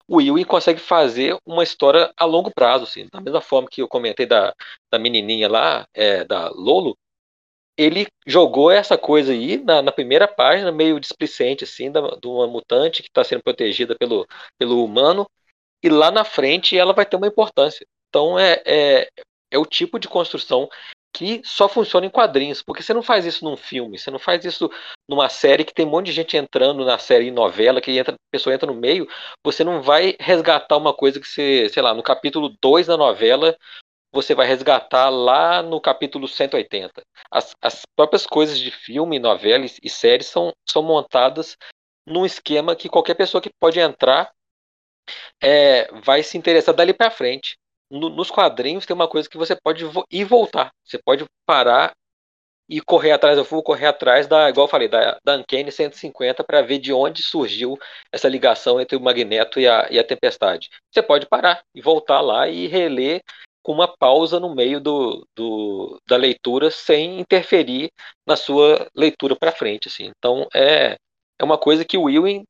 o 0.07 0.21
Ewing 0.21 0.45
consegue 0.45 0.81
fazer 0.81 1.37
uma 1.47 1.63
história 1.63 2.13
a 2.17 2.25
longo 2.25 2.51
prazo, 2.53 2.85
assim, 2.85 3.09
da 3.13 3.21
mesma 3.21 3.41
forma 3.41 3.69
que 3.69 3.81
eu 3.83 3.89
comentei 3.89 4.27
da, 4.27 4.55
da 4.91 4.99
menininha 4.99 5.49
lá, 5.49 5.87
é, 5.95 6.25
da 6.25 6.49
Lolo, 6.51 6.97
ele 7.77 8.07
jogou 8.27 8.71
essa 8.71 8.97
coisa 8.97 9.33
aí 9.33 9.57
na, 9.59 9.83
na 9.83 9.91
primeira 9.91 10.29
página, 10.29 10.71
meio 10.71 11.01
displicente, 11.01 11.65
assim, 11.65 11.91
da, 11.91 12.01
de 12.17 12.29
uma 12.29 12.47
mutante 12.47 13.03
que 13.03 13.09
está 13.09 13.25
sendo 13.25 13.43
protegida 13.43 13.97
pelo, 13.97 14.27
pelo 14.59 14.85
humano, 14.85 15.29
e 15.83 15.89
lá 15.89 16.11
na 16.11 16.25
frente 16.25 16.77
ela 16.77 16.93
vai 16.93 17.05
ter 17.05 17.17
uma 17.17 17.27
importância. 17.27 17.87
Então 18.09 18.39
é, 18.39 18.63
é, 18.65 19.09
é 19.51 19.59
o 19.59 19.67
tipo 19.67 19.99
de 19.99 20.09
construção 20.09 20.69
que 21.15 21.41
só 21.45 21.69
funciona 21.69 22.07
em 22.07 22.11
quadrinhos, 22.11 22.61
porque 22.61 22.83
você 22.83 22.93
não 22.93 23.03
faz 23.03 23.25
isso 23.25 23.45
num 23.45 23.57
filme, 23.57 23.97
você 23.97 24.11
não 24.11 24.19
faz 24.19 24.45
isso 24.45 24.69
numa 25.09 25.29
série 25.29 25.65
que 25.65 25.73
tem 25.73 25.87
um 25.87 25.91
monte 25.91 26.07
de 26.07 26.13
gente 26.13 26.37
entrando 26.37 26.85
na 26.85 26.99
série 26.99 27.31
novela, 27.31 27.81
que 27.81 27.97
entra, 27.97 28.15
a 28.15 28.33
pessoa 28.33 28.53
entra 28.53 28.67
no 28.67 28.75
meio, 28.75 29.09
você 29.45 29.63
não 29.63 29.81
vai 29.81 30.17
resgatar 30.19 30.77
uma 30.77 30.93
coisa 30.93 31.21
que 31.21 31.29
você, 31.29 31.69
sei 31.69 31.81
lá, 31.81 31.95
no 31.95 32.03
capítulo 32.03 32.57
2 32.61 32.89
da 32.89 32.97
novela, 32.97 33.57
você 34.13 34.35
vai 34.35 34.47
resgatar 34.47 35.09
lá 35.09 35.63
no 35.63 35.81
capítulo 35.81 36.27
180. 36.27 37.03
As, 37.31 37.55
as 37.63 37.83
próprias 37.97 38.27
coisas 38.27 38.59
de 38.59 38.73
filme, 38.73 39.21
novela 39.21 39.65
e, 39.65 39.71
e 39.85 39.89
série 39.89 40.25
são, 40.25 40.53
são 40.69 40.83
montadas 40.83 41.57
num 42.05 42.27
esquema 42.27 42.75
que 42.75 42.89
qualquer 42.89 43.15
pessoa 43.15 43.41
que 43.41 43.51
pode 43.61 43.79
entrar 43.79 44.33
é, 45.41 45.93
vai 46.01 46.25
se 46.25 46.37
interessar 46.37 46.75
dali 46.75 46.93
para 46.93 47.11
frente 47.11 47.57
no, 47.95 48.09
nos 48.11 48.31
quadrinhos 48.31 48.87
tem 48.87 48.95
uma 48.95 49.09
coisa 49.09 49.29
que 49.29 49.39
você 49.39 49.57
pode 49.57 49.85
ir 50.11 50.25
voltar. 50.25 50.73
Você 50.85 50.99
pode 50.99 51.25
parar 51.47 51.93
e 52.69 52.81
correr 52.81 53.13
atrás. 53.13 53.39
Eu 53.39 53.45
vou 53.45 53.63
correr 53.63 53.87
atrás 53.87 54.27
da, 54.27 54.49
igual 54.49 54.67
eu 54.67 54.71
falei, 54.71 54.89
da, 54.89 55.19
da 55.25 55.37
Uncanny 55.37 55.71
150 55.71 56.43
para 56.45 56.63
ver 56.63 56.79
de 56.79 56.93
onde 56.93 57.23
surgiu 57.23 57.79
essa 58.13 58.29
ligação 58.29 58.81
entre 58.81 58.97
o 58.97 59.01
Magneto 59.01 59.61
e 59.61 59.69
a, 59.69 59.89
e 59.91 59.99
a 59.99 60.05
Tempestade. 60.05 60.69
Você 60.91 61.03
pode 61.03 61.27
parar 61.27 61.63
e 61.75 61.81
voltar 61.81 62.21
lá 62.21 62.49
e 62.49 62.67
reler 62.67 63.23
com 63.63 63.73
uma 63.73 63.89
pausa 63.89 64.39
no 64.39 64.55
meio 64.55 64.79
do, 64.81 65.27
do 65.35 65.99
da 66.07 66.17
leitura 66.17 66.71
sem 66.71 67.21
interferir 67.21 67.91
na 68.27 68.37
sua 68.37 68.89
leitura 68.95 69.37
para 69.37 69.53
frente. 69.53 69.89
Assim. 69.89 70.11
Então 70.19 70.47
é, 70.55 70.97
é 71.39 71.45
uma 71.45 71.57
coisa 71.57 71.85
que 71.85 71.97
o 71.97 72.11
Ewing 72.11 72.45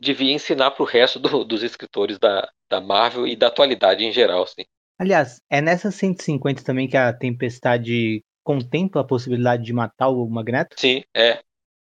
devia 0.00 0.32
ensinar 0.32 0.70
para 0.70 0.82
o 0.82 0.86
resto 0.86 1.18
do, 1.18 1.44
dos 1.44 1.62
escritores 1.62 2.18
da, 2.18 2.48
da 2.70 2.80
Marvel 2.80 3.26
e 3.26 3.36
da 3.36 3.48
atualidade 3.48 4.04
em 4.04 4.12
geral, 4.12 4.42
assim. 4.42 4.64
Aliás, 4.98 5.40
é 5.50 5.60
nessa 5.60 5.90
150 5.90 6.64
também 6.64 6.88
que 6.88 6.96
a 6.96 7.12
Tempestade 7.12 8.22
contempla 8.42 9.02
a 9.02 9.06
possibilidade 9.06 9.62
de 9.62 9.72
matar 9.72 10.08
o 10.08 10.28
Magneto? 10.28 10.74
Sim, 10.78 11.02
é. 11.14 11.40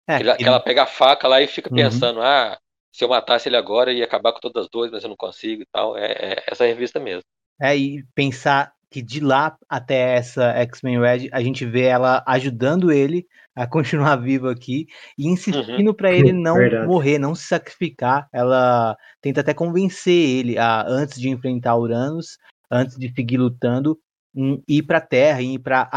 é 0.08 0.20
ele... 0.20 0.30
ela 0.44 0.60
pega 0.60 0.84
a 0.84 0.88
faca 0.88 1.28
lá 1.28 1.42
e 1.42 1.48
fica 1.48 1.70
uhum. 1.70 1.76
pensando, 1.76 2.22
ah, 2.22 2.58
se 2.92 3.04
eu 3.04 3.10
matasse 3.10 3.48
ele 3.48 3.58
agora 3.58 3.94
ia 3.94 4.04
acabar 4.04 4.34
com 4.34 4.40
todas 4.40 4.64
as 4.64 4.70
duas, 4.70 4.92
mas 4.92 5.04
eu 5.04 5.10
não 5.10 5.18
consigo 5.18 5.62
e 5.62 5.66
tal. 5.72 5.98
É, 5.98 6.12
é 6.12 6.44
essa 6.48 6.66
revista 6.66 7.00
mesmo. 7.00 7.24
É, 7.62 7.76
e 7.76 8.04
pensar 8.14 8.74
que 8.90 9.02
de 9.02 9.20
lá 9.20 9.58
até 9.68 10.16
essa 10.16 10.52
X-Men 10.62 11.00
Red, 11.00 11.30
a 11.32 11.42
gente 11.42 11.66
vê 11.66 11.84
ela 11.84 12.24
ajudando 12.28 12.92
ele 12.92 13.26
a 13.56 13.66
continuar 13.68 14.18
vivo 14.18 14.48
aqui 14.48 14.88
e 15.18 15.28
insistindo 15.28 15.88
uhum. 15.90 15.94
para 15.94 16.12
ele 16.12 16.34
não 16.34 16.56
Verdade. 16.56 16.88
morrer, 16.88 17.18
não 17.18 17.36
se 17.36 17.48
sacrificar. 17.48 18.28
Ela 18.32 18.98
tenta 19.22 19.42
até 19.42 19.54
convencer 19.54 20.14
ele 20.14 20.58
a 20.58 20.86
antes 20.88 21.20
de 21.20 21.30
enfrentar 21.30 21.78
Uranus, 21.78 22.38
antes 22.70 22.98
de 22.98 23.12
seguir 23.14 23.38
lutando, 23.38 23.98
em 24.36 24.62
ir 24.68 24.84
para 24.84 25.00
Terra, 25.00 25.42
ir 25.42 25.60
para 25.60 25.90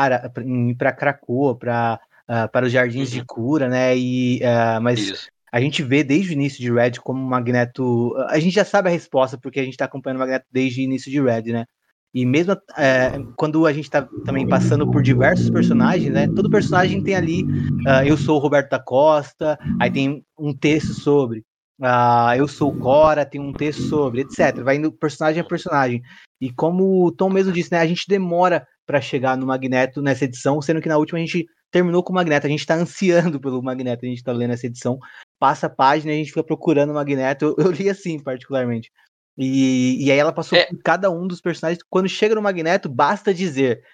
ir 0.44 0.74
para 0.76 0.92
Krakoa, 0.92 1.56
para 1.56 2.00
uh, 2.28 2.48
para 2.50 2.66
os 2.66 2.72
jardins 2.72 3.12
uhum. 3.12 3.18
de 3.18 3.24
cura, 3.24 3.68
né? 3.68 3.96
E 3.96 4.40
uh, 4.42 4.80
mas 4.80 5.00
Isso. 5.00 5.28
a 5.50 5.60
gente 5.60 5.82
vê 5.82 6.04
desde 6.04 6.30
o 6.30 6.34
início 6.34 6.60
de 6.60 6.72
Red 6.72 6.92
como 7.02 7.20
o 7.20 7.28
Magneto, 7.28 8.14
a 8.28 8.38
gente 8.38 8.54
já 8.54 8.64
sabe 8.64 8.88
a 8.88 8.92
resposta 8.92 9.38
porque 9.38 9.58
a 9.58 9.64
gente 9.64 9.72
está 9.72 9.86
acompanhando 9.86 10.18
o 10.18 10.20
Magneto 10.20 10.46
desde 10.52 10.80
o 10.80 10.84
início 10.84 11.10
de 11.10 11.20
Red, 11.20 11.52
né? 11.52 11.64
E 12.14 12.24
mesmo 12.24 12.56
é, 12.76 13.20
quando 13.36 13.66
a 13.66 13.72
gente 13.72 13.84
está 13.84 14.02
também 14.24 14.48
passando 14.48 14.90
por 14.90 15.02
diversos 15.02 15.50
personagens, 15.50 16.12
né? 16.12 16.26
Todo 16.34 16.50
personagem 16.50 17.02
tem 17.02 17.14
ali, 17.14 17.44
uh, 17.44 18.04
eu 18.06 18.16
sou 18.16 18.36
o 18.36 18.40
Roberto 18.40 18.70
da 18.70 18.78
Costa, 18.78 19.58
aí 19.80 19.90
tem 19.90 20.24
um 20.38 20.54
texto 20.54 20.94
sobre, 20.94 21.40
uh, 21.80 22.34
eu 22.36 22.48
sou 22.48 22.72
o 22.72 22.78
Cora, 22.78 23.26
tem 23.26 23.40
um 23.40 23.52
texto 23.52 23.82
sobre, 23.82 24.22
etc. 24.22 24.62
Vai 24.62 24.76
indo 24.76 24.90
personagem 24.90 25.40
a 25.40 25.44
personagem. 25.44 26.00
E 26.40 26.50
como 26.50 27.04
o 27.04 27.12
Tom 27.12 27.28
mesmo 27.28 27.52
disse, 27.52 27.72
né? 27.72 27.78
A 27.78 27.86
gente 27.86 28.06
demora 28.08 28.66
para 28.86 29.00
chegar 29.02 29.36
no 29.36 29.46
Magneto 29.46 30.00
nessa 30.00 30.24
edição, 30.24 30.62
sendo 30.62 30.80
que 30.80 30.88
na 30.88 30.96
última 30.96 31.18
a 31.18 31.22
gente 31.22 31.46
terminou 31.70 32.02
com 32.02 32.12
o 32.12 32.14
Magneto, 32.14 32.46
a 32.46 32.50
gente 32.50 32.60
está 32.60 32.74
ansiando 32.74 33.38
pelo 33.40 33.62
Magneto, 33.62 34.04
a 34.04 34.08
gente 34.08 34.18
está 34.18 34.32
lendo 34.32 34.54
essa 34.54 34.66
edição, 34.66 34.98
passa 35.38 35.66
a 35.66 35.70
página 35.70 36.12
e 36.12 36.14
a 36.14 36.18
gente 36.18 36.30
fica 36.30 36.42
procurando 36.42 36.90
o 36.90 36.94
Magneto. 36.94 37.44
Eu, 37.44 37.66
eu 37.66 37.70
li 37.70 37.90
assim, 37.90 38.18
particularmente. 38.18 38.90
E, 39.38 40.04
e 40.04 40.10
aí 40.10 40.18
ela 40.18 40.32
passou 40.32 40.58
é. 40.58 40.66
por 40.66 40.82
cada 40.82 41.10
um 41.10 41.28
dos 41.28 41.40
personagens. 41.40 41.82
Quando 41.88 42.08
chega 42.08 42.34
no 42.34 42.42
Magneto, 42.42 42.88
basta 42.88 43.32
dizer. 43.32 43.84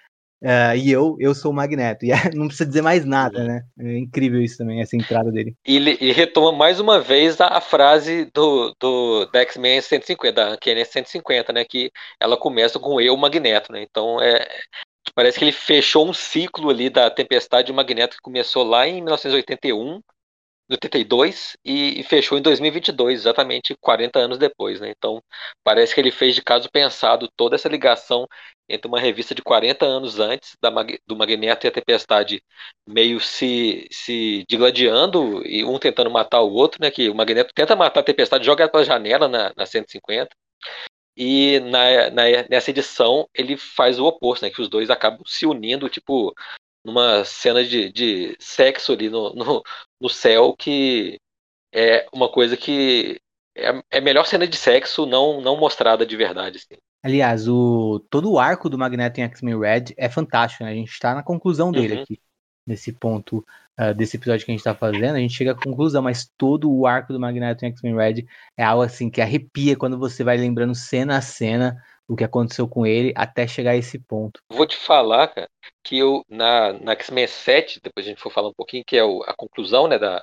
Uh, 0.43 0.77
e 0.77 0.91
eu, 0.91 1.17
eu 1.21 1.35
sou 1.35 1.53
o 1.53 1.55
Magneto. 1.55 2.05
E 2.07 2.37
não 2.37 2.47
precisa 2.47 2.67
dizer 2.67 2.83
mais 2.83 3.05
nada, 3.05 3.45
né? 3.45 3.63
É 3.79 3.99
incrível 3.99 4.41
isso 4.41 4.59
também, 4.59 4.81
essa 4.81 4.97
entrada 4.97 5.31
dele. 5.31 5.55
E 5.67 5.77
ele 5.77 6.13
retoma 6.13 6.51
mais 6.51 6.81
uma 6.81 6.99
vez 6.99 7.41
a, 7.41 7.49
a 7.49 7.61
frase 7.61 8.31
do, 8.33 8.75
do 8.81 9.27
da 9.27 9.41
X-Men 9.41 9.81
150, 9.83 10.33
da 10.33 10.53
Uncanny 10.53 10.85
150, 10.85 11.53
né? 11.53 11.65
Que 11.65 11.91
ela 12.19 12.37
começa 12.37 12.79
com 12.79 13.01
eu, 13.01 13.17
Magneto, 13.17 13.71
né? 13.71 13.83
Então 13.83 14.21
é, 14.23 14.47
parece 15.15 15.39
que 15.39 15.45
ele 15.45 15.53
fechou 15.53 16.09
um 16.09 16.15
ciclo 16.15 16.71
ali 16.71 16.89
da 16.89 17.11
Tempestade 17.11 17.67
de 17.67 17.73
Magneto 17.73 18.17
que 18.17 18.23
começou 18.23 18.65
lá 18.65 18.87
em 18.87 19.03
1981 19.03 20.01
82 20.71 21.57
e, 21.65 22.01
e, 22.01 22.03
fechou 22.03 22.39
em 22.39 22.43
2022, 22.43 23.21
exatamente 23.21 23.77
40 23.81 24.19
anos 24.19 24.39
depois, 24.39 24.81
né? 24.81 24.91
Então, 24.97 25.23
parece 25.63 25.95
que 25.95 26.01
ele 26.01 26.11
fez 26.11 26.35
de 26.35 26.43
caso 26.43 26.71
pensado 26.71 27.29
toda 27.37 27.55
essa 27.55 27.69
ligação 27.69 28.27
entre 28.69 28.89
uma 28.89 28.99
revista 28.99 29.35
de 29.35 29.43
40 29.43 29.85
anos 29.85 30.19
antes 30.19 30.57
da, 30.63 30.71
do 31.07 31.17
Magneto 31.17 31.67
e 31.67 31.69
a 31.69 31.73
Tempestade 31.73 32.43
meio 32.87 33.21
se, 33.21 33.87
se 33.91 34.45
digladiando 34.49 35.47
e 35.47 35.65
um 35.65 35.79
tentando 35.79 36.11
matar 36.11 36.41
o 36.41 36.53
outro, 36.53 36.81
né? 36.81 36.91
Que 36.91 37.11
o 37.11 37.15
Magneto 37.15 37.53
tenta 37.55 37.77
matar 37.77 38.01
a 38.01 38.05
Tempestade, 38.05 38.47
joga 38.47 38.63
ela 38.65 38.73
pela 38.73 38.85
janela 38.85 39.29
na, 39.29 39.53
na 39.57 39.67
150 39.67 40.31
e 41.17 41.61
na, 41.61 42.11
na, 42.11 42.23
nessa 42.51 42.71
edição 42.71 43.29
ele 43.35 43.57
faz 43.57 43.99
o 43.99 44.07
oposto, 44.07 44.45
né? 44.45 44.51
Que 44.51 44.63
os 44.63 44.69
dois 44.69 44.91
acabam 44.91 45.23
se 45.27 45.47
unindo, 45.47 45.89
tipo, 45.89 46.35
numa 46.85 47.25
cena 47.25 47.65
de, 47.65 47.91
de 47.91 48.37
sexo 48.39 48.93
ali 48.93 49.09
no, 49.09 49.35
no, 49.35 49.63
no 50.01 50.09
céu 50.09 50.55
que 50.57 51.19
é 51.73 52.07
uma 52.13 52.31
coisa 52.31 52.57
que 52.57 53.21
é, 53.57 53.83
é 53.91 53.99
a 53.99 54.03
melhor 54.03 54.27
cena 54.27 54.47
de 54.47 54.57
sexo 54.57 55.07
não, 55.07 55.41
não 55.41 55.57
mostrada 55.57 56.05
de 56.05 56.17
verdade. 56.17 56.59
Assim. 56.59 56.81
Aliás, 57.03 57.49
o, 57.49 58.05
todo 58.11 58.31
o 58.31 58.39
arco 58.39 58.69
do 58.69 58.79
Magneto 58.79 59.21
em 59.21 59.25
X-Men 59.25 59.59
Red 59.59 59.85
é 59.97 60.09
fantástico, 60.09 60.65
né? 60.65 60.71
A 60.71 60.75
gente 60.75 60.91
está 60.91 61.15
na 61.15 61.23
conclusão 61.23 61.71
dele 61.71 61.97
uhum. 61.97 62.03
aqui, 62.03 62.21
nesse 62.67 62.93
ponto 62.93 63.45
uh, 63.79 63.95
desse 63.95 64.17
episódio 64.17 64.45
que 64.45 64.51
a 64.51 64.55
gente 64.55 64.61
está 64.61 64.75
fazendo. 64.75 65.17
A 65.17 65.21
gente 65.21 65.35
chega 65.35 65.53
à 65.53 65.55
conclusão, 65.55 66.03
mas 66.03 66.31
todo 66.37 66.73
o 66.73 66.87
arco 66.87 67.13
do 67.13 67.21
Magneto 67.21 67.65
em 67.65 67.69
X-Men 67.69 67.97
Red 67.97 68.27
é 68.57 68.65
algo 68.65 68.83
assim 68.83 69.11
que 69.11 69.21
arrepia 69.21 69.77
quando 69.77 69.99
você 69.99 70.25
vai 70.25 70.37
lembrando 70.37 70.75
cena 70.75 71.19
a 71.19 71.21
cena 71.21 71.77
o 72.09 72.17
que 72.17 72.25
aconteceu 72.25 72.69
com 72.69 72.87
ele 72.87 73.13
até 73.17 73.47
chegar 73.47 73.73
a 73.73 73.77
esse 73.77 73.99
ponto. 73.99 74.41
Vou 74.51 74.67
te 74.67 74.77
falar, 74.77 75.29
cara, 75.29 75.49
que 75.83 75.99
eu 75.99 76.23
na, 76.29 76.73
na 76.75 76.93
X-Men 76.93 77.27
7, 77.27 77.81
depois 77.83 78.07
a 78.07 78.09
gente 78.09 78.21
for 78.21 78.31
falar 78.33 78.49
um 78.49 78.55
pouquinho, 78.55 78.85
que 78.87 78.97
é 78.97 79.05
o, 79.05 79.23
a 79.23 79.35
conclusão, 79.35 79.89
né, 79.89 79.99
da, 79.99 80.23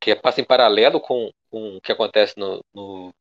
que 0.00 0.10
é, 0.10 0.14
passa 0.14 0.40
em 0.40 0.44
paralelo 0.44 1.00
com, 1.00 1.30
com 1.50 1.76
o 1.76 1.80
que 1.80 1.92
acontece 1.92 2.34
no, 2.36 2.62
no 2.74 3.12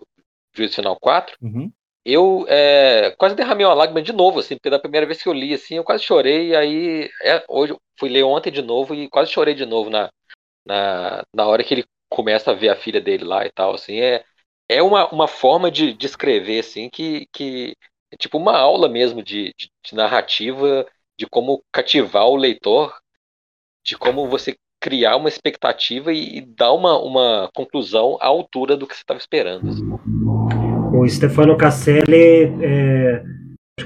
Juízo 0.53 0.75
Final 0.75 0.97
4, 0.99 1.37
Uhum. 1.41 1.71
eu 2.05 2.45
é, 2.49 3.11
quase 3.17 3.35
derramei 3.35 3.65
uma 3.65 3.73
lágrima 3.73 4.01
de 4.01 4.13
novo, 4.13 4.39
assim, 4.39 4.55
porque 4.55 4.69
da 4.69 4.79
primeira 4.79 5.05
vez 5.05 5.21
que 5.23 5.29
eu 5.29 5.33
li, 5.33 5.53
assim, 5.53 5.75
eu 5.75 5.83
quase 5.83 6.03
chorei, 6.03 6.49
e 6.49 6.55
aí 6.55 7.09
é, 7.23 7.43
hoje 7.49 7.75
fui 7.99 8.09
ler 8.09 8.23
ontem 8.23 8.51
de 8.51 8.61
novo 8.61 8.95
e 8.95 9.09
quase 9.09 9.31
chorei 9.31 9.55
de 9.55 9.65
novo 9.65 9.89
na, 9.89 10.09
na, 10.65 11.23
na 11.33 11.47
hora 11.47 11.63
que 11.63 11.73
ele 11.73 11.85
começa 12.09 12.51
a 12.51 12.53
ver 12.53 12.69
a 12.69 12.75
filha 12.75 13.01
dele 13.01 13.23
lá 13.25 13.45
e 13.45 13.51
tal, 13.51 13.73
assim, 13.75 13.99
é, 13.99 14.23
é 14.69 14.81
uma, 14.81 15.07
uma 15.09 15.27
forma 15.27 15.69
de, 15.69 15.93
de 15.93 16.05
escrever, 16.05 16.59
assim, 16.59 16.89
que, 16.89 17.27
que 17.33 17.75
é 18.11 18.17
tipo 18.17 18.37
uma 18.37 18.57
aula 18.57 18.87
mesmo 18.87 19.23
de, 19.23 19.53
de, 19.57 19.69
de 19.85 19.95
narrativa, 19.95 20.85
de 21.17 21.25
como 21.27 21.63
cativar 21.71 22.27
o 22.27 22.35
leitor, 22.35 22.93
de 23.85 23.97
como 23.97 24.27
você 24.27 24.55
criar 24.81 25.15
uma 25.15 25.29
expectativa 25.29 26.11
e, 26.11 26.37
e 26.37 26.41
dar 26.41 26.73
uma, 26.73 26.97
uma 26.99 27.49
conclusão 27.55 28.17
à 28.19 28.27
altura 28.27 28.75
do 28.75 28.85
que 28.85 28.93
você 28.93 29.01
estava 29.01 29.19
esperando. 29.19 29.69
assim. 29.69 29.83
O 30.93 31.07
Stefano 31.07 31.57
Casselli 31.57 32.51
é, 32.61 33.23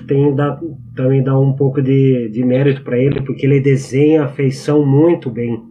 tem, 0.08 0.36
dá, 0.36 0.60
também 0.96 1.24
dá 1.24 1.38
um 1.40 1.56
pouco 1.56 1.82
de, 1.82 2.30
de 2.30 2.44
mérito 2.44 2.84
para 2.84 2.98
ele, 2.98 3.22
porque 3.22 3.46
ele 3.46 3.60
desenha 3.60 4.24
a 4.24 4.28
feição 4.28 4.86
muito 4.86 5.30
bem. 5.30 5.64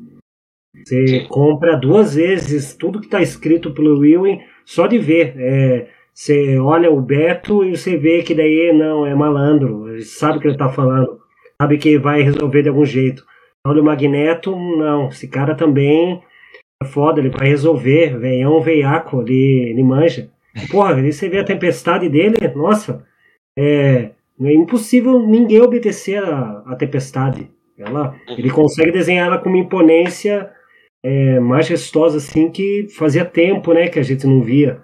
Você 0.85 1.07
Sim. 1.07 1.27
compra 1.29 1.77
duas 1.77 2.15
vezes 2.15 2.77
tudo 2.77 3.01
que 3.01 3.07
está 3.07 3.21
escrito 3.21 3.73
pelo 3.73 4.05
Ewing 4.05 4.41
só 4.67 4.87
de 4.87 4.99
ver. 4.99 5.35
É, 5.39 5.87
você 6.13 6.59
olha 6.59 6.91
o 6.91 7.01
Beto 7.01 7.65
e 7.65 7.77
você 7.77 7.97
vê 7.97 8.23
que 8.23 8.35
daí 8.35 8.73
não, 8.73 9.07
é 9.07 9.15
malandro, 9.15 9.89
ele 9.89 10.03
sabe 10.03 10.39
o 10.39 10.41
que 10.41 10.47
ele 10.47 10.55
está 10.55 10.69
falando, 10.69 11.21
sabe 11.61 11.79
que 11.79 11.99
vai 11.99 12.23
resolver 12.23 12.63
de 12.63 12.69
algum 12.69 12.85
jeito. 12.85 13.25
Olha 13.67 13.81
o 13.81 13.85
Magneto, 13.85 14.55
não, 14.57 15.09
esse 15.09 15.29
cara 15.29 15.55
também 15.55 16.23
é 16.83 16.87
foda, 16.87 17.21
ele 17.21 17.31
vai 17.31 17.49
resolver, 17.49 18.19
veião, 18.19 18.61
veiaco, 18.61 19.23
ele, 19.23 19.71
ele 19.71 19.83
manja. 19.83 20.31
Porra, 20.71 20.95
aí 20.95 21.13
você 21.13 21.29
vê 21.29 21.39
a 21.39 21.45
tempestade 21.45 22.09
dele, 22.09 22.37
nossa, 22.55 23.05
é, 23.59 24.11
é 24.41 24.55
impossível 24.55 25.21
ninguém 25.21 25.61
obedecer 25.61 26.23
a, 26.23 26.63
a 26.67 26.77
tempestade. 26.77 27.51
Ela, 27.79 28.15
ele 28.27 28.51
consegue 28.51 28.91
desenhar 28.91 29.27
ela 29.27 29.39
com 29.39 29.51
uma 29.51 29.59
imponência 29.59 30.51
é, 31.07 31.39
majestosa 31.39 32.17
assim 32.17 32.51
que 32.51 32.89
fazia 32.99 33.25
tempo, 33.25 33.73
né, 33.73 33.87
que 33.87 34.01
a 34.01 34.03
gente 34.03 34.27
não 34.27 34.43
via. 34.43 34.81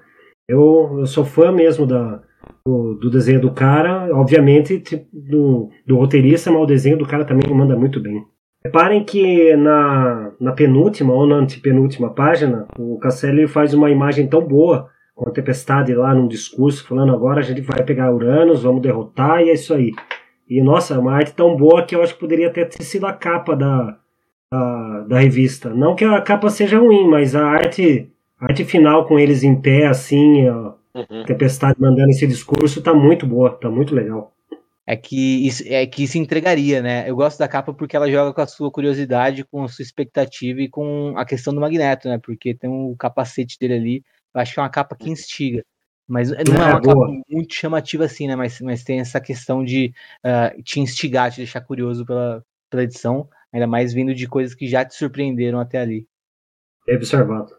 Eu, 0.49 0.99
eu 1.01 1.07
sou 1.07 1.25
fã 1.25 1.51
mesmo 1.51 1.85
da, 1.85 2.23
do, 2.65 2.95
do 2.95 3.11
desenho 3.11 3.41
do 3.41 3.51
cara, 3.51 4.09
obviamente 4.17 4.85
do, 5.13 5.69
do 5.85 5.97
roteirista, 5.97 6.49
mas 6.49 6.63
o 6.63 6.67
desenho 6.67 6.97
do 6.97 7.07
cara 7.07 7.25
também 7.25 7.53
manda 7.53 7.77
muito 7.77 7.99
bem. 7.99 8.25
Reparem 8.65 9.03
que 9.03 9.57
na, 9.57 10.33
na 10.41 10.53
penúltima 10.53 11.13
ou 11.13 11.27
na 11.27 11.35
antepenúltima 11.35 12.15
página, 12.15 12.69
o 12.79 13.01
Casselli 13.01 13.49
faz 13.49 13.75
uma 13.75 13.91
imagem 13.91 14.29
tão 14.29 14.47
boa 14.47 14.89
com 15.17 15.29
a 15.29 15.33
tempestade 15.33 15.93
lá 15.93 16.15
num 16.15 16.29
discurso, 16.29 16.87
falando 16.87 17.13
agora 17.13 17.41
a 17.41 17.43
gente 17.43 17.61
vai 17.63 17.83
pegar 17.83 18.15
Uranus, 18.15 18.63
vamos 18.63 18.81
derrotar, 18.81 19.43
e 19.43 19.51
é 19.51 19.55
isso 19.55 19.75
aí. 19.75 19.91
E 20.49 20.63
nossa, 20.63 21.01
uma 21.01 21.15
arte 21.15 21.35
tão 21.35 21.57
boa 21.57 21.85
que 21.85 21.97
eu 21.97 22.03
acho 22.03 22.15
que 22.15 22.21
poderia 22.21 22.51
ter 22.51 22.71
sido 22.81 23.07
a 23.07 23.13
capa 23.13 23.57
da, 23.57 23.99
da, 24.53 25.01
da 25.03 25.19
revista. 25.21 25.71
Não 25.75 25.95
que 25.97 26.05
a 26.05 26.21
capa 26.21 26.51
seja 26.51 26.79
ruim, 26.79 27.09
mas 27.09 27.35
a 27.35 27.45
arte, 27.47 28.11
a 28.41 28.47
arte 28.47 28.65
final 28.65 29.07
com 29.07 29.19
eles 29.19 29.43
em 29.43 29.61
pé, 29.61 29.87
assim, 29.87 30.47
a 30.49 30.75
Uhum. 30.95 31.25
tempestade 31.25 31.81
mandando 31.81 32.11
esse 32.11 32.27
discurso, 32.27 32.83
tá 32.83 32.93
muito 32.93 33.27
boa, 33.27 33.51
tá 33.59 33.71
muito 33.71 33.95
legal. 33.95 34.35
É 34.87 34.97
que 34.97 35.47
isso 35.47 35.63
é 35.67 35.87
que 35.87 36.03
isso 36.03 36.19
entregaria, 36.19 36.83
né? 36.83 37.09
Eu 37.09 37.15
gosto 37.15 37.39
da 37.39 37.47
capa 37.49 37.73
porque 37.73 37.95
ela 37.97 38.11
joga 38.11 38.35
com 38.35 38.41
a 38.41 38.47
sua 38.47 38.71
curiosidade, 38.71 39.45
com 39.45 39.63
a 39.65 39.69
sua 39.69 39.83
expectativa 39.85 40.61
e 40.61 40.69
com 40.69 41.15
a 41.17 41.25
questão 41.25 41.55
do 41.55 41.61
Magneto, 41.61 42.09
né? 42.09 42.19
Porque 42.19 42.53
tem 42.55 42.69
o 42.69 42.97
capacete 42.97 43.57
dele 43.59 43.75
ali. 43.75 44.05
Eu 44.35 44.41
acho 44.41 44.53
que 44.55 44.61
é 44.61 44.63
uma 44.63 44.69
capa 44.71 44.97
que 44.97 45.09
instiga. 45.09 45.65
Mas 46.07 46.31
não 46.31 46.37
é 46.61 46.69
É, 46.71 46.73
uma 46.73 46.81
boa. 46.81 47.07
capa 47.07 47.23
muito 47.31 47.55
chamativa 47.55 48.05
assim, 48.05 48.27
né? 48.27 48.35
Mas, 48.35 48.61
mas 48.61 48.83
tem 48.83 48.99
essa 49.01 49.21
questão 49.21 49.65
de 49.65 49.95
ah, 50.25 50.53
te 50.65 50.81
instigar, 50.81 51.31
te 51.31 51.37
deixar 51.39 51.61
curioso 51.61 52.05
pela, 52.05 52.45
pela 52.69 52.83
edição, 52.83 53.29
ainda 53.53 53.67
mais 53.67 53.93
vindo 53.93 54.15
de 54.15 54.29
coisas 54.29 54.55
que 54.55 54.67
já 54.67 54.85
te 54.85 54.95
surpreenderam 54.95 55.61
até 55.61 55.79
ali. 55.79 56.07
Bem 56.87 56.97
observado. 56.97 57.55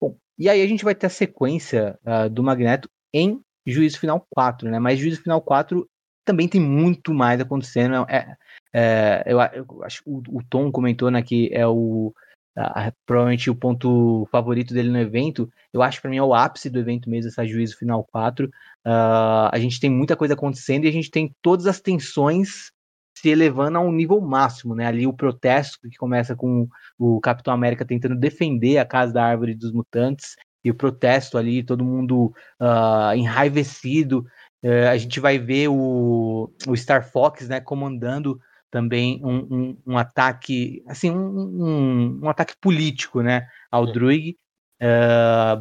Bom, 0.00 0.16
e 0.38 0.48
aí 0.48 0.62
a 0.62 0.66
gente 0.66 0.84
vai 0.84 0.94
ter 0.94 1.06
a 1.06 1.10
sequência 1.10 1.98
ah, 2.04 2.28
do 2.28 2.42
Magneto 2.42 2.88
em 3.12 3.40
Juízo 3.66 3.98
Final 3.98 4.24
4, 4.30 4.70
né? 4.70 4.78
Mas 4.78 4.98
Juízo 4.98 5.22
Final 5.22 5.40
4 5.40 5.88
também 6.24 6.48
tem 6.48 6.60
muito 6.60 7.12
mais 7.12 7.40
acontecendo. 7.40 8.06
É, 8.08 8.36
é, 8.72 9.24
eu, 9.26 9.38
eu 9.40 9.82
acho 9.84 10.02
que 10.04 10.10
o, 10.10 10.22
o 10.30 10.42
Tom 10.48 10.70
comentou, 10.70 11.10
né, 11.10 11.22
que 11.22 11.48
é 11.52 11.66
o 11.66 12.12
a- 12.56 12.92
provavelmente 13.06 13.50
o 13.50 13.54
ponto 13.54 14.26
favorito 14.30 14.74
dele 14.74 14.90
no 14.90 14.98
evento. 14.98 15.50
Eu 15.72 15.82
acho 15.82 15.98
que 15.98 16.02
pra 16.02 16.10
mim 16.10 16.16
é 16.16 16.22
o 16.22 16.34
ápice 16.34 16.68
do 16.68 16.78
evento 16.78 17.08
mesmo, 17.08 17.28
essa 17.28 17.46
Juízo 17.46 17.78
Final 17.78 18.04
4. 18.04 18.50
Ah, 18.84 19.50
a 19.52 19.58
gente 19.58 19.80
tem 19.80 19.90
muita 19.90 20.16
coisa 20.16 20.34
acontecendo 20.34 20.84
e 20.84 20.88
a 20.88 20.92
gente 20.92 21.10
tem 21.10 21.34
todas 21.42 21.66
as 21.66 21.80
tensões 21.80 22.72
se 23.20 23.28
elevando 23.28 23.78
a 23.78 23.80
um 23.80 23.90
nível 23.90 24.20
máximo, 24.20 24.74
né? 24.74 24.86
Ali 24.86 25.06
o 25.06 25.12
protesto 25.12 25.78
que 25.88 25.96
começa 25.96 26.36
com 26.36 26.68
o 26.96 27.20
Capitão 27.20 27.52
América 27.52 27.84
tentando 27.84 28.14
defender 28.14 28.78
a 28.78 28.84
casa 28.84 29.12
da 29.12 29.24
árvore 29.24 29.54
dos 29.54 29.72
mutantes 29.72 30.36
e 30.64 30.70
o 30.70 30.74
protesto 30.74 31.36
ali, 31.36 31.64
todo 31.64 31.84
mundo 31.84 32.32
ah, 32.60 33.12
enraivecido. 33.16 34.24
Eh, 34.62 34.88
a 34.88 34.96
gente 34.96 35.18
vai 35.18 35.38
ver 35.38 35.68
o, 35.68 36.52
o 36.66 36.76
Star 36.76 37.08
Fox, 37.10 37.48
né, 37.48 37.60
comandando 37.60 38.38
também 38.70 39.20
um, 39.24 39.36
um, 39.50 39.78
um 39.86 39.98
ataque, 39.98 40.82
assim, 40.86 41.10
um, 41.10 42.20
um, 42.22 42.28
ataque 42.28 42.54
político, 42.60 43.22
né, 43.22 43.46
ao 43.70 43.86
Sim. 43.86 43.92
Druig, 43.92 44.36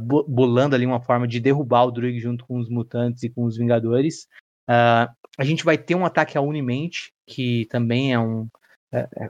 bo- 0.01 0.25
bolando 0.27 0.75
ali 0.75 0.85
uma 0.85 1.01
forma 1.01 1.27
de 1.27 1.39
derrubar 1.39 1.85
o 1.85 1.91
Druig 1.91 2.19
junto 2.19 2.45
com 2.45 2.59
os 2.59 2.69
mutantes 2.69 3.23
e 3.23 3.29
com 3.29 3.45
os 3.45 3.57
Vingadores. 3.57 4.27
Ah, 4.67 5.11
a 5.37 5.43
gente 5.43 5.63
vai 5.63 5.77
ter 5.77 5.95
um 5.95 6.05
ataque 6.05 6.37
à 6.37 6.41
Unimente, 6.41 7.11
que 7.27 7.65
também 7.69 8.13
é 8.13 8.19
um, 8.19 8.47
é- 8.91 9.07
é 9.17 9.29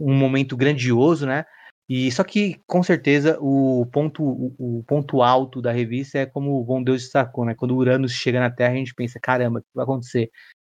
um 0.00 0.14
momento 0.14 0.56
grandioso, 0.56 1.26
né? 1.26 1.44
E 1.88 2.10
só 2.12 2.22
que 2.22 2.60
com 2.66 2.82
certeza 2.82 3.36
o 3.40 3.84
ponto, 3.92 4.22
o, 4.22 4.78
o 4.80 4.84
ponto 4.84 5.22
alto 5.22 5.60
da 5.60 5.72
revista 5.72 6.18
é 6.20 6.26
como 6.26 6.52
o 6.60 6.64
Von 6.64 6.82
Deus 6.82 7.02
destacou, 7.02 7.44
né? 7.44 7.54
Quando 7.54 7.72
o 7.72 7.76
Uranus 7.78 8.12
chega 8.12 8.38
na 8.40 8.50
Terra, 8.50 8.74
a 8.74 8.76
gente 8.76 8.94
pensa, 8.94 9.18
caramba, 9.20 9.58
o 9.58 9.62
que 9.62 9.68
vai 9.74 9.82
acontecer? 9.84 10.30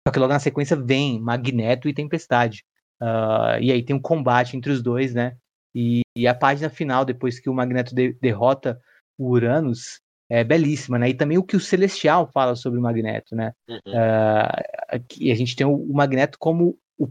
Só 0.06 0.12
que 0.12 0.18
logo 0.18 0.32
na 0.32 0.38
sequência 0.38 0.76
vem 0.76 1.20
Magneto 1.20 1.88
e 1.88 1.94
Tempestade. 1.94 2.64
Ah, 3.00 3.58
e 3.60 3.72
aí 3.72 3.82
tem 3.84 3.96
um 3.96 4.00
combate 4.02 4.56
entre 4.56 4.70
os 4.70 4.82
dois, 4.82 5.14
né? 5.14 5.36
E, 5.74 6.02
e 6.16 6.26
a 6.28 6.34
página 6.34 6.70
final, 6.70 7.04
depois 7.04 7.40
que 7.40 7.50
o 7.50 7.54
Magneto 7.54 7.94
de- 7.94 8.14
derrota 8.20 8.78
o 9.18 9.30
Uranus, 9.30 10.00
é 10.28 10.42
belíssima, 10.42 10.98
né? 10.98 11.08
E 11.08 11.14
também 11.14 11.38
o 11.38 11.42
que 11.42 11.56
o 11.56 11.60
Celestial 11.60 12.30
fala 12.32 12.56
sobre 12.56 12.78
o 12.78 12.82
Magneto, 12.82 13.34
né? 13.34 13.52
Uhum. 13.68 13.78
Ah, 13.94 14.62
aqui 14.88 15.30
a 15.30 15.34
gente 15.34 15.54
tem 15.54 15.66
o, 15.66 15.86
Magneto 15.92 16.38
como 16.38 16.76
o, 16.98 17.08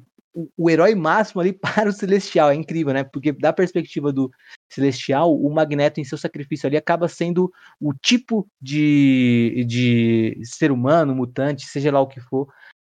o, 0.58 0.70
herói 0.70 0.94
máximo 0.96 1.42
ali 1.42 1.54
para 1.88 1.90
o 1.90 1.94
Celestial. 1.94 2.52
É 2.52 2.56
incrível, 2.56 2.94
né? 2.94 3.04
Porque 3.04 3.32
da 3.32 3.54
perspectiva 3.54 4.12
do 4.12 4.30
Celestial, 4.70 5.34
o 5.34 5.54
Magneto 5.54 6.00
em 6.00 6.04
seu 6.04 6.18
sacrifício 6.18 6.68
ali 6.68 6.76
acaba 6.76 7.08
sendo 7.08 7.52
o 7.80 7.94
tipo 7.94 8.48
de, 8.62 9.66
de 9.68 10.40
ser 10.44 10.72
humano, 10.72 11.16
mutante, 11.16 11.66
seja 11.66 11.92
lá 11.92 12.02
o 12.02 12.08
que 12.08 12.20
for, 12.20 12.48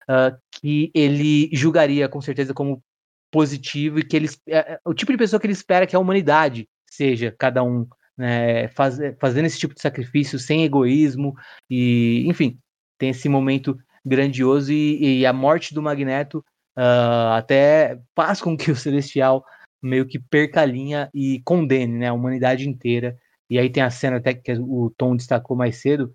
ah, 0.09 0.35
que 0.51 0.91
ele 0.93 1.49
julgaria 1.53 2.09
com 2.09 2.21
certeza 2.21 2.53
como 2.53 2.83
positivo 3.31 3.99
e 3.99 4.03
que 4.03 4.15
ele 4.15 4.29
é, 4.47 4.73
é 4.73 4.79
o 4.85 4.93
tipo 4.93 5.11
de 5.11 5.17
pessoa 5.17 5.39
que 5.39 5.45
ele 5.45 5.53
espera 5.53 5.85
que 5.85 5.95
a 5.95 5.99
humanidade 5.99 6.67
seja 6.89 7.33
cada 7.37 7.63
um 7.63 7.85
né, 8.17 8.67
faz, 8.69 8.97
fazendo 9.19 9.45
esse 9.45 9.59
tipo 9.59 9.73
de 9.73 9.81
sacrifício 9.81 10.39
sem 10.39 10.63
egoísmo 10.63 11.35
e 11.69 12.25
enfim 12.27 12.59
tem 12.97 13.09
esse 13.09 13.29
momento 13.29 13.77
grandioso 14.05 14.71
e, 14.71 15.19
e 15.19 15.25
a 15.25 15.33
morte 15.33 15.73
do 15.73 15.81
Magneto 15.81 16.43
ah, 16.75 17.37
até 17.37 17.99
faz 18.15 18.41
com 18.41 18.57
que 18.57 18.71
o 18.71 18.75
Celestial 18.75 19.43
meio 19.81 20.07
que 20.07 20.19
perca 20.19 20.61
a 20.61 20.65
linha 20.65 21.09
e 21.13 21.41
condene 21.43 21.99
né, 21.99 22.07
a 22.07 22.13
humanidade 22.13 22.67
inteira 22.67 23.17
e 23.49 23.59
aí 23.59 23.69
tem 23.69 23.83
a 23.83 23.89
cena 23.89 24.17
até 24.17 24.33
que 24.33 24.51
o 24.53 24.91
Tom 24.97 25.15
destacou 25.15 25.55
mais 25.55 25.77
cedo 25.77 26.13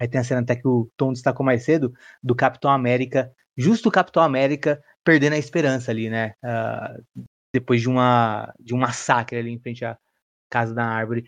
aí 0.00 0.08
tem 0.08 0.20
a 0.20 0.24
cena 0.24 0.40
até 0.40 0.56
que 0.56 0.66
o 0.66 0.90
Tom 0.96 1.12
destacou 1.12 1.46
mais 1.46 1.64
cedo 1.64 1.92
do 2.22 2.34
Capitão 2.34 2.70
América 2.70 3.32
justo 3.56 3.88
o 3.88 3.92
Capitão 3.92 4.22
América 4.22 4.82
perdendo 5.04 5.34
a 5.34 5.38
esperança 5.38 5.90
ali, 5.90 6.08
né? 6.10 6.34
Ah, 6.42 6.96
depois 7.52 7.80
de 7.80 7.88
uma 7.88 8.52
de 8.58 8.74
um 8.74 8.78
massacre 8.78 9.38
ali 9.38 9.50
em 9.50 9.58
frente 9.58 9.84
à 9.84 9.96
casa 10.50 10.74
da 10.74 10.84
árvore. 10.84 11.24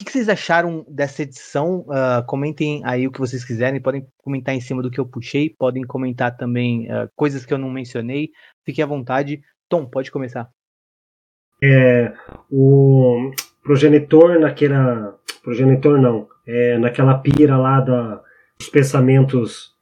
O 0.00 0.04
que, 0.04 0.10
vocês 0.10 0.28
acharam 0.28 0.84
dessa 0.88 1.22
edição? 1.22 1.86
Ah, 1.88 2.22
comentem 2.26 2.82
aí 2.84 3.06
o 3.06 3.12
que 3.12 3.20
vocês 3.20 3.44
quiserem. 3.44 3.80
Podem 3.80 4.06
comentar 4.18 4.54
em 4.54 4.60
cima 4.60 4.82
do 4.82 4.90
que 4.90 5.00
eu 5.00 5.06
puxei. 5.06 5.48
Podem 5.48 5.84
comentar 5.84 6.36
também 6.36 6.90
ah, 6.90 7.08
coisas 7.14 7.46
que 7.46 7.54
eu 7.54 7.58
não 7.58 7.70
mencionei. 7.70 8.30
Fiquem 8.66 8.82
à 8.82 8.86
vontade. 8.86 9.40
Tom, 9.68 9.86
pode 9.86 10.10
começar. 10.10 10.50
É, 11.62 12.12
o 12.50 13.30
progenitor 13.62 14.38
naquela. 14.38 15.18
Progenitor 15.42 15.98
não. 15.98 16.28
É, 16.46 16.76
naquela 16.76 17.16
pira 17.18 17.56
lá 17.56 17.80
da, 17.80 18.20
dos 18.58 18.68
pensamentos 18.68 19.72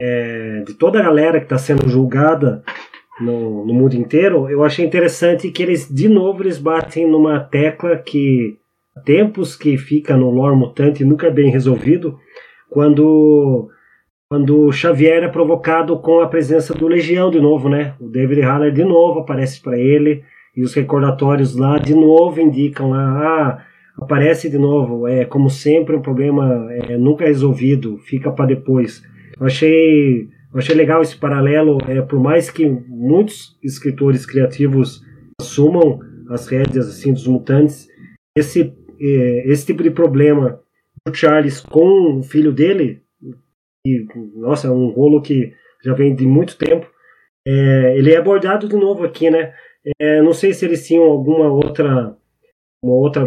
é, 0.00 0.62
de 0.66 0.74
toda 0.74 0.98
a 0.98 1.02
galera 1.02 1.38
que 1.38 1.44
está 1.44 1.58
sendo 1.58 1.88
julgada 1.88 2.62
no, 3.20 3.66
no, 3.66 3.74
mundo 3.74 3.94
inteiro, 3.94 4.48
eu 4.48 4.64
achei 4.64 4.84
interessante 4.84 5.50
que 5.50 5.62
eles, 5.62 5.88
de 5.92 6.08
novo, 6.08 6.42
eles 6.42 6.58
batem 6.58 7.06
numa 7.06 7.38
tecla 7.40 7.96
que 7.96 8.58
tempos 9.04 9.56
que 9.56 9.76
fica 9.76 10.16
no 10.16 10.30
lore 10.30 10.56
mutante 10.56 11.04
nunca 11.04 11.26
é 11.26 11.30
bem 11.30 11.50
resolvido, 11.50 12.18
quando 12.68 13.68
quando 14.28 14.70
Xavier 14.70 15.24
é 15.24 15.28
provocado 15.28 15.98
com 15.98 16.20
a 16.20 16.28
presença 16.28 16.72
do 16.72 16.86
Legião 16.86 17.32
de 17.32 17.40
novo, 17.40 17.68
né? 17.68 17.94
O 17.98 18.08
David 18.08 18.42
Haller 18.42 18.72
de 18.72 18.84
novo 18.84 19.18
aparece 19.18 19.60
para 19.60 19.76
ele 19.76 20.22
e 20.56 20.62
os 20.62 20.72
recordatórios 20.72 21.56
lá 21.56 21.78
de 21.78 21.94
novo 21.94 22.40
indicam 22.40 22.90
lá, 22.90 23.00
ah, 23.00 23.64
aparece 24.00 24.48
de 24.48 24.56
novo, 24.56 25.08
é 25.08 25.24
como 25.24 25.50
sempre 25.50 25.96
um 25.96 26.00
problema 26.00 26.68
é, 26.70 26.96
nunca 26.96 27.24
resolvido, 27.24 27.98
fica 27.98 28.30
para 28.30 28.46
depois. 28.46 29.02
Eu 29.38 29.46
achei, 29.46 30.28
eu 30.52 30.58
achei 30.58 30.74
legal 30.74 31.00
esse 31.02 31.16
paralelo, 31.16 31.78
é, 31.88 32.02
por 32.02 32.18
mais 32.20 32.50
que 32.50 32.68
muitos 32.68 33.56
escritores 33.62 34.26
criativos 34.26 35.02
assumam 35.40 36.00
as 36.28 36.46
rédeas 36.48 36.88
assim 36.88 37.12
dos 37.12 37.26
mutantes, 37.26 37.88
esse 38.36 38.74
é, 39.00 39.50
esse 39.50 39.66
tipo 39.66 39.82
de 39.82 39.90
problema 39.90 40.60
do 41.06 41.14
Charles 41.14 41.60
com 41.60 42.18
o 42.18 42.22
filho 42.22 42.52
dele, 42.52 43.02
e 43.86 44.06
nossa, 44.34 44.68
é 44.68 44.70
um 44.70 44.88
rolo 44.88 45.22
que 45.22 45.54
já 45.82 45.94
vem 45.94 46.14
de 46.14 46.26
muito 46.26 46.58
tempo, 46.58 46.86
é, 47.46 47.96
ele 47.96 48.12
é 48.12 48.18
abordado 48.18 48.68
de 48.68 48.76
novo 48.76 49.04
aqui, 49.04 49.30
né? 49.30 49.54
É, 49.98 50.20
não 50.20 50.34
sei 50.34 50.52
se 50.52 50.66
eles 50.66 50.86
tinham 50.86 51.04
alguma 51.04 51.50
outra 51.50 52.14
uma 52.82 52.94
outra 52.94 53.24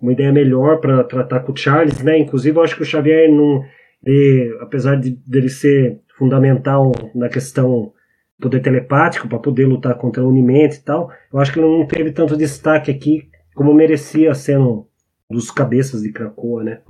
uma 0.00 0.12
ideia 0.12 0.32
melhor 0.32 0.80
para 0.80 1.02
tratar 1.04 1.40
com 1.40 1.52
o 1.52 1.56
Charles, 1.56 2.02
né? 2.02 2.18
Inclusive, 2.18 2.56
eu 2.56 2.62
acho 2.62 2.76
que 2.76 2.82
o 2.82 2.86
Xavier 2.86 3.30
não, 3.30 3.64
ele, 4.04 4.58
apesar 4.60 4.96
de 4.96 5.10
dele 5.26 5.48
ser 5.48 6.00
fundamental 6.16 6.92
na 7.14 7.28
questão 7.28 7.92
poder 8.40 8.60
telepático 8.60 9.28
para 9.28 9.38
poder 9.38 9.66
lutar 9.66 9.96
contra 9.96 10.22
o 10.22 10.28
Unimente 10.28 10.76
e 10.76 10.82
tal, 10.82 11.10
eu 11.32 11.38
acho 11.38 11.52
que 11.52 11.58
ele 11.58 11.68
não 11.68 11.86
teve 11.86 12.12
tanto 12.12 12.36
destaque 12.36 12.90
aqui 12.90 13.30
como 13.54 13.72
merecia 13.72 14.34
sendo 14.34 14.88
dos 15.30 15.50
cabeças 15.50 16.02
de 16.02 16.12
Krakoa, 16.12 16.62
né? 16.62 16.82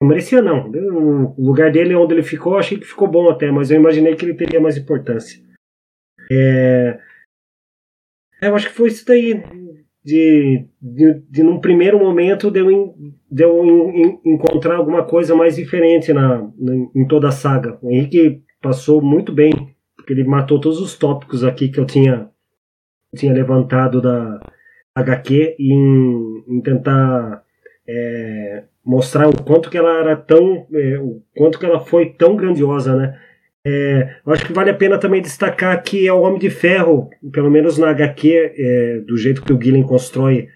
Não 0.00 0.08
merecia 0.08 0.40
não. 0.40 0.70
O 1.36 1.46
lugar 1.46 1.70
dele 1.70 1.94
onde 1.94 2.14
ele 2.14 2.22
ficou, 2.22 2.56
achei 2.56 2.78
que 2.78 2.86
ficou 2.86 3.08
bom 3.08 3.28
até, 3.30 3.50
mas 3.50 3.70
eu 3.70 3.78
imaginei 3.78 4.16
que 4.16 4.24
ele 4.24 4.34
teria 4.34 4.60
mais 4.60 4.76
importância. 4.76 5.42
É... 6.30 6.98
Eu 8.40 8.54
acho 8.54 8.68
que 8.68 8.74
foi 8.74 8.88
isso 8.88 9.06
daí 9.06 9.42
de, 10.04 10.66
de, 10.80 11.22
de 11.30 11.42
num 11.42 11.58
primeiro 11.58 11.98
momento 11.98 12.50
de 12.50 12.60
eu, 12.60 12.94
de 13.30 13.42
eu 13.42 14.20
encontrar 14.24 14.76
alguma 14.76 15.02
coisa 15.02 15.34
mais 15.34 15.56
diferente 15.56 16.12
na, 16.12 16.42
na, 16.58 16.74
em 16.94 17.06
toda 17.08 17.28
a 17.28 17.32
saga. 17.32 17.78
O 17.80 17.90
Henrique 17.90 18.42
passou 18.60 19.00
muito 19.00 19.32
bem, 19.32 19.52
porque 19.96 20.12
ele 20.12 20.24
matou 20.24 20.60
todos 20.60 20.78
os 20.80 20.96
tópicos 20.98 21.42
aqui 21.42 21.68
que 21.68 21.80
eu 21.80 21.86
tinha, 21.86 22.28
tinha 23.16 23.32
levantado 23.32 24.02
da 24.02 24.40
HQ 24.94 25.56
em, 25.58 26.44
em 26.48 26.60
tentar 26.60 27.42
é, 27.88 28.64
mostrar 28.84 29.28
o 29.28 29.42
quanto 29.42 29.70
que 29.70 29.78
ela 29.78 30.00
era 30.00 30.16
tão, 30.16 30.66
é, 30.72 30.98
o 30.98 31.22
quanto 31.34 31.58
que 31.58 31.64
ela 31.64 31.80
foi 31.80 32.10
tão 32.10 32.36
grandiosa, 32.36 32.94
né? 32.94 33.18
É, 33.66 34.18
eu 34.26 34.32
acho 34.32 34.44
que 34.44 34.52
vale 34.52 34.70
a 34.70 34.74
pena 34.74 34.98
também 34.98 35.22
destacar 35.22 35.82
que 35.82 36.06
é 36.06 36.12
o 36.12 36.20
Homem 36.20 36.38
de 36.38 36.50
Ferro, 36.50 37.08
pelo 37.32 37.50
menos 37.50 37.78
na 37.78 37.90
HQ, 37.90 38.54
é, 38.56 38.98
do 39.06 39.16
jeito 39.16 39.42
que 39.42 39.52
o 39.52 39.60
Gillen 39.60 39.82
constrói 39.82 40.48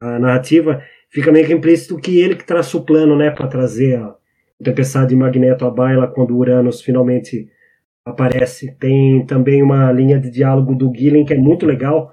a 0.00 0.18
narrativa, 0.18 0.82
fica 1.08 1.30
meio 1.30 1.46
que 1.46 1.52
implícito 1.52 1.96
que 1.96 2.18
ele 2.18 2.34
que 2.34 2.44
traça 2.44 2.76
o 2.76 2.84
plano, 2.84 3.16
né, 3.16 3.30
para 3.30 3.46
trazer 3.46 3.96
a 3.96 4.14
Tempestade 4.62 5.10
de 5.10 5.16
Magneto 5.16 5.64
à 5.64 5.70
baila 5.70 6.08
quando 6.08 6.32
o 6.32 6.38
Uranus 6.38 6.80
finalmente 6.80 7.48
aparece. 8.04 8.76
Tem 8.78 9.24
também 9.26 9.62
uma 9.62 9.92
linha 9.92 10.18
de 10.18 10.30
diálogo 10.30 10.74
do 10.74 10.92
Gillen 10.94 11.24
que 11.24 11.34
é 11.34 11.38
muito 11.38 11.66
legal. 11.66 12.10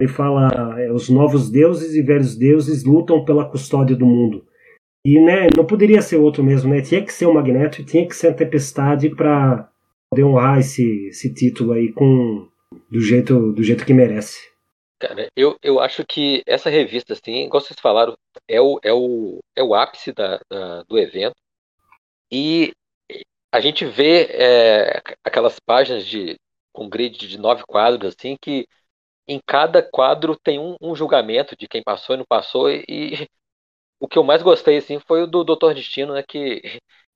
Ele 0.00 0.10
fala: 0.10 0.80
é, 0.80 0.92
os 0.92 1.08
novos 1.08 1.50
deuses 1.50 1.94
e 1.94 2.02
velhos 2.02 2.36
deuses 2.36 2.84
lutam 2.84 3.24
pela 3.24 3.48
custódia 3.48 3.96
do 3.96 4.06
mundo. 4.06 4.44
E 5.04 5.18
né, 5.18 5.48
não 5.56 5.64
poderia 5.64 6.00
ser 6.02 6.16
outro 6.16 6.44
mesmo, 6.44 6.72
né? 6.72 6.80
Tinha 6.80 7.02
que 7.02 7.12
ser 7.12 7.26
o 7.26 7.34
Magneto 7.34 7.80
e 7.80 7.84
tinha 7.84 8.06
que 8.06 8.14
ser 8.14 8.28
a 8.28 8.34
Tempestade 8.34 9.10
para 9.10 9.71
poder 10.12 10.24
honrar 10.24 10.58
esse, 10.58 11.06
esse 11.06 11.32
título 11.32 11.72
aí 11.72 11.90
com 11.90 12.46
do 12.90 13.00
jeito 13.00 13.52
do 13.52 13.62
jeito 13.62 13.86
que 13.86 13.94
merece. 13.94 14.38
Cara, 14.98 15.26
eu, 15.34 15.56
eu 15.62 15.80
acho 15.80 16.04
que 16.04 16.42
essa 16.46 16.68
revista, 16.68 17.14
assim, 17.14 17.46
igual 17.46 17.62
vocês 17.62 17.80
falaram, 17.80 18.14
é 18.46 18.60
o, 18.60 18.78
é 18.84 18.92
o, 18.92 19.40
é 19.56 19.62
o 19.62 19.74
ápice 19.74 20.12
da, 20.12 20.38
da 20.50 20.82
do 20.82 20.98
evento. 20.98 21.34
E 22.30 22.72
a 23.50 23.58
gente 23.58 23.86
vê 23.86 24.26
é, 24.30 25.02
aquelas 25.24 25.58
páginas 25.58 26.06
de 26.06 26.36
com 26.72 26.88
grid 26.88 27.26
de 27.26 27.38
nove 27.38 27.64
quadros, 27.66 28.14
assim, 28.14 28.36
que 28.40 28.66
em 29.26 29.40
cada 29.46 29.82
quadro 29.82 30.36
tem 30.36 30.58
um, 30.58 30.76
um 30.80 30.94
julgamento 30.94 31.56
de 31.56 31.66
quem 31.66 31.82
passou 31.82 32.14
e 32.14 32.18
não 32.18 32.26
passou. 32.28 32.70
E, 32.70 33.26
o 33.98 34.08
que 34.08 34.18
eu 34.18 34.24
mais 34.24 34.42
gostei, 34.42 34.76
assim, 34.78 34.98
foi 35.00 35.22
o 35.22 35.26
do 35.26 35.44
Doutor 35.44 35.74
Destino, 35.74 36.12
né? 36.14 36.22
Que 36.22 36.60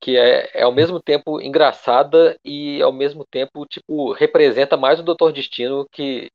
que 0.00 0.16
é, 0.16 0.50
é 0.54 0.62
ao 0.62 0.72
mesmo 0.72 1.00
tempo 1.00 1.40
engraçada 1.40 2.38
e 2.44 2.80
ao 2.82 2.92
mesmo 2.92 3.24
tempo, 3.30 3.66
tipo, 3.66 4.12
representa 4.12 4.76
mais 4.76 5.00
o 5.00 5.02
Doutor 5.02 5.32
Destino 5.32 5.86
que 5.90 6.30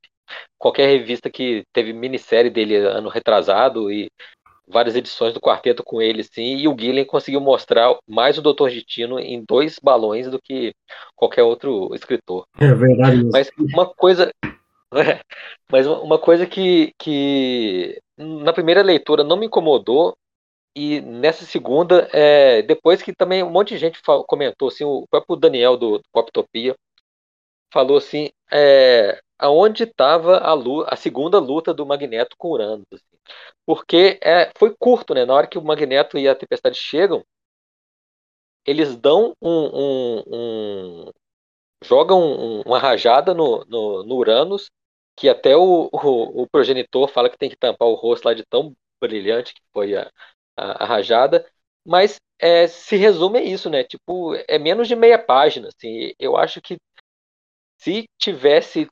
qualquer 0.57 0.88
revista 0.88 1.30
que 1.30 1.64
teve 1.73 1.93
minissérie 1.93 2.49
dele 2.49 2.75
ano 2.77 3.09
retrasado 3.09 3.91
e 3.91 4.09
várias 4.67 4.95
edições 4.95 5.33
do 5.33 5.41
quarteto 5.41 5.83
com 5.83 6.01
ele, 6.01 6.23
sim, 6.23 6.57
e 6.57 6.67
o 6.67 6.75
Gillen 6.77 7.06
conseguiu 7.06 7.41
mostrar 7.41 7.95
mais 8.07 8.38
o 8.38 8.41
Doutor 8.41 8.69
Destino 8.69 9.19
em 9.19 9.43
dois 9.45 9.77
balões 9.81 10.30
do 10.30 10.40
que 10.41 10.73
qualquer 11.15 11.43
outro 11.43 11.93
escritor. 11.93 12.45
É 12.59 12.73
verdade. 12.73 13.17
Mesmo. 13.17 13.31
Mas 13.33 13.49
uma 13.57 13.85
coisa, 13.85 14.31
mas 15.69 15.85
uma 15.85 16.17
coisa 16.17 16.48
que, 16.48 16.93
que 16.98 17.99
na 18.17 18.53
primeira 18.53 18.81
leitura 18.81 19.23
não 19.23 19.35
me 19.35 19.48
incomodou 19.48 20.15
e 20.75 21.01
nessa 21.01 21.45
segunda, 21.45 22.09
é, 22.14 22.61
depois 22.61 23.01
que 23.01 23.14
também 23.14 23.43
um 23.43 23.50
monte 23.50 23.69
de 23.69 23.77
gente 23.77 24.00
falou, 24.03 24.24
comentou, 24.24 24.69
assim, 24.69 24.83
o 24.83 25.06
próprio 25.09 25.35
Daniel 25.35 25.77
do, 25.77 26.00
do 26.00 26.77
falou 27.74 27.98
assim, 27.98 28.30
é, 28.51 29.19
aonde 29.40 29.83
estava 29.83 30.38
a, 30.38 30.53
a, 30.93 30.95
segunda 30.95 31.40
luta 31.40 31.74
do 31.74 31.85
Magneto 31.85 32.35
com 32.38 32.51
Uranus. 32.51 32.85
Assim. 32.93 33.17
Porque 33.66 34.19
é, 34.22 34.51
foi 34.58 34.75
curto, 34.77 35.14
né? 35.14 35.25
Na 35.25 35.33
hora 35.33 35.48
que 35.48 35.58
o 35.58 35.64
Magneto 35.64 36.17
e 36.17 36.27
a 36.27 36.35
Tempestade 36.35 36.77
chegam, 36.77 37.24
eles 38.66 38.95
dão 38.95 39.35
um. 39.41 39.50
um, 39.50 40.24
um 40.27 41.11
jogam 41.83 42.22
um, 42.22 42.61
uma 42.61 42.77
rajada 42.80 43.33
no, 43.33 43.66
no, 43.66 44.03
no, 44.03 44.16
Uranus, 44.16 44.69
que 45.16 45.27
até 45.30 45.56
o, 45.58 45.90
o, 45.91 46.43
o 46.43 46.48
progenitor 46.48 47.08
fala 47.08 47.30
que 47.30 47.38
tem 47.38 47.50
que 47.50 47.58
tampar 47.58 47.88
o 47.88 47.95
rosto 47.95 48.25
lá 48.25 48.33
de 48.33 48.45
tão 48.45 48.75
brilhante 49.01 49.53
que 49.56 49.61
foi 49.74 49.95
a, 49.95 50.11
a, 50.61 50.83
a 50.83 50.85
rajada, 50.85 51.45
mas 51.85 52.17
é, 52.40 52.67
se 52.67 52.95
resume 52.95 53.40
a 53.40 53.43
isso, 53.43 53.69
né? 53.69 53.83
Tipo, 53.83 54.35
é 54.48 54.57
menos 54.59 54.88
de 54.88 54.95
meia 54.95 55.19
página, 55.19 55.69
assim. 55.69 56.14
Eu 56.19 56.38
acho 56.38 56.61
que 56.61 56.77
se 57.77 58.06
tivesse 58.19 58.88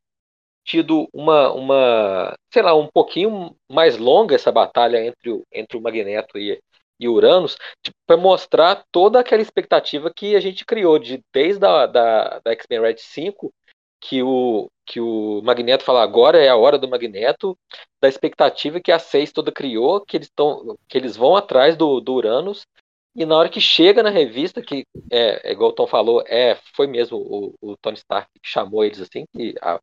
tido 0.65 1.07
uma, 1.13 1.51
uma, 1.53 2.35
sei 2.53 2.61
lá, 2.61 2.75
um 2.75 2.87
pouquinho 2.87 3.55
mais 3.71 3.97
longa 3.97 4.35
essa 4.35 4.51
batalha 4.51 5.03
entre 5.05 5.31
o, 5.31 5.45
entre 5.51 5.77
o 5.77 5.81
Magneto 5.81 6.37
e, 6.37 6.61
e 6.99 7.07
Uranus, 7.09 7.57
tipo, 7.83 7.97
para 8.05 8.17
mostrar 8.17 8.83
toda 8.91 9.19
aquela 9.19 9.41
expectativa 9.41 10.11
que 10.13 10.35
a 10.35 10.39
gente 10.39 10.65
criou 10.65 10.99
de 10.99 11.23
desde 11.33 11.65
a 11.65 11.85
da, 11.87 12.39
da 12.39 12.51
X-Men 12.51 12.81
Red 12.81 12.97
5 12.97 13.51
que 13.99 14.23
o, 14.23 14.69
que 14.85 14.99
o 14.99 15.41
Magneto 15.43 15.83
fala 15.83 16.03
agora 16.03 16.39
é 16.39 16.49
a 16.49 16.55
hora 16.55 16.77
do 16.77 16.87
Magneto, 16.87 17.57
da 18.01 18.07
expectativa 18.07 18.79
que 18.79 18.91
a 18.91 18.99
Seis 18.99 19.31
toda 19.31 19.51
criou, 19.51 20.01
que 20.01 20.17
eles, 20.17 20.29
tão, 20.35 20.77
que 20.87 20.97
eles 20.97 21.15
vão 21.17 21.35
atrás 21.35 21.75
do, 21.77 21.99
do 21.99 22.13
Uranus, 22.13 22.65
e 23.15 23.25
na 23.25 23.35
hora 23.35 23.49
que 23.49 23.59
chega 23.59 24.01
na 24.03 24.09
revista, 24.09 24.61
que 24.61 24.85
é, 25.11 25.49
é 25.49 25.51
igual 25.51 25.71
o 25.71 25.73
Tom 25.73 25.87
falou, 25.87 26.23
é, 26.27 26.55
foi 26.75 26.87
mesmo 26.87 27.17
o, 27.17 27.53
o 27.71 27.77
Tony 27.77 27.97
Stark 27.97 28.29
que 28.41 28.49
chamou 28.49 28.83
eles 28.83 29.01
assim, 29.01 29.25
que 29.35 29.55
a, 29.61 29.79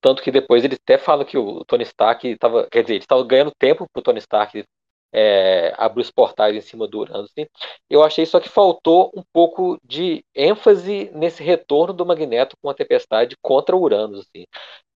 tanto 0.00 0.22
que 0.22 0.30
depois 0.30 0.64
ele 0.64 0.74
até 0.74 0.98
fala 0.98 1.24
que 1.24 1.38
o 1.38 1.64
Tony 1.64 1.84
Stark 1.84 2.26
estava, 2.28 2.68
quer 2.70 2.82
dizer, 2.82 2.94
ele 2.94 3.04
estava 3.04 3.24
ganhando 3.24 3.52
tempo 3.58 3.86
pro 3.92 4.02
Tony 4.02 4.18
Stark 4.18 4.64
é, 5.14 5.72
os 5.96 6.10
portais 6.10 6.56
em 6.56 6.60
cima 6.60 6.88
do 6.88 6.98
Uranus. 6.98 7.30
Assim. 7.30 7.46
Eu 7.88 8.02
achei 8.02 8.26
só 8.26 8.40
que 8.40 8.48
faltou 8.48 9.12
um 9.16 9.22
pouco 9.32 9.78
de 9.84 10.24
ênfase 10.34 11.10
nesse 11.14 11.42
retorno 11.42 11.94
do 11.94 12.04
Magneto 12.04 12.56
com 12.60 12.68
a 12.68 12.74
Tempestade 12.74 13.36
contra 13.40 13.76
o 13.76 13.80
Uranus. 13.80 14.20
Assim. 14.20 14.44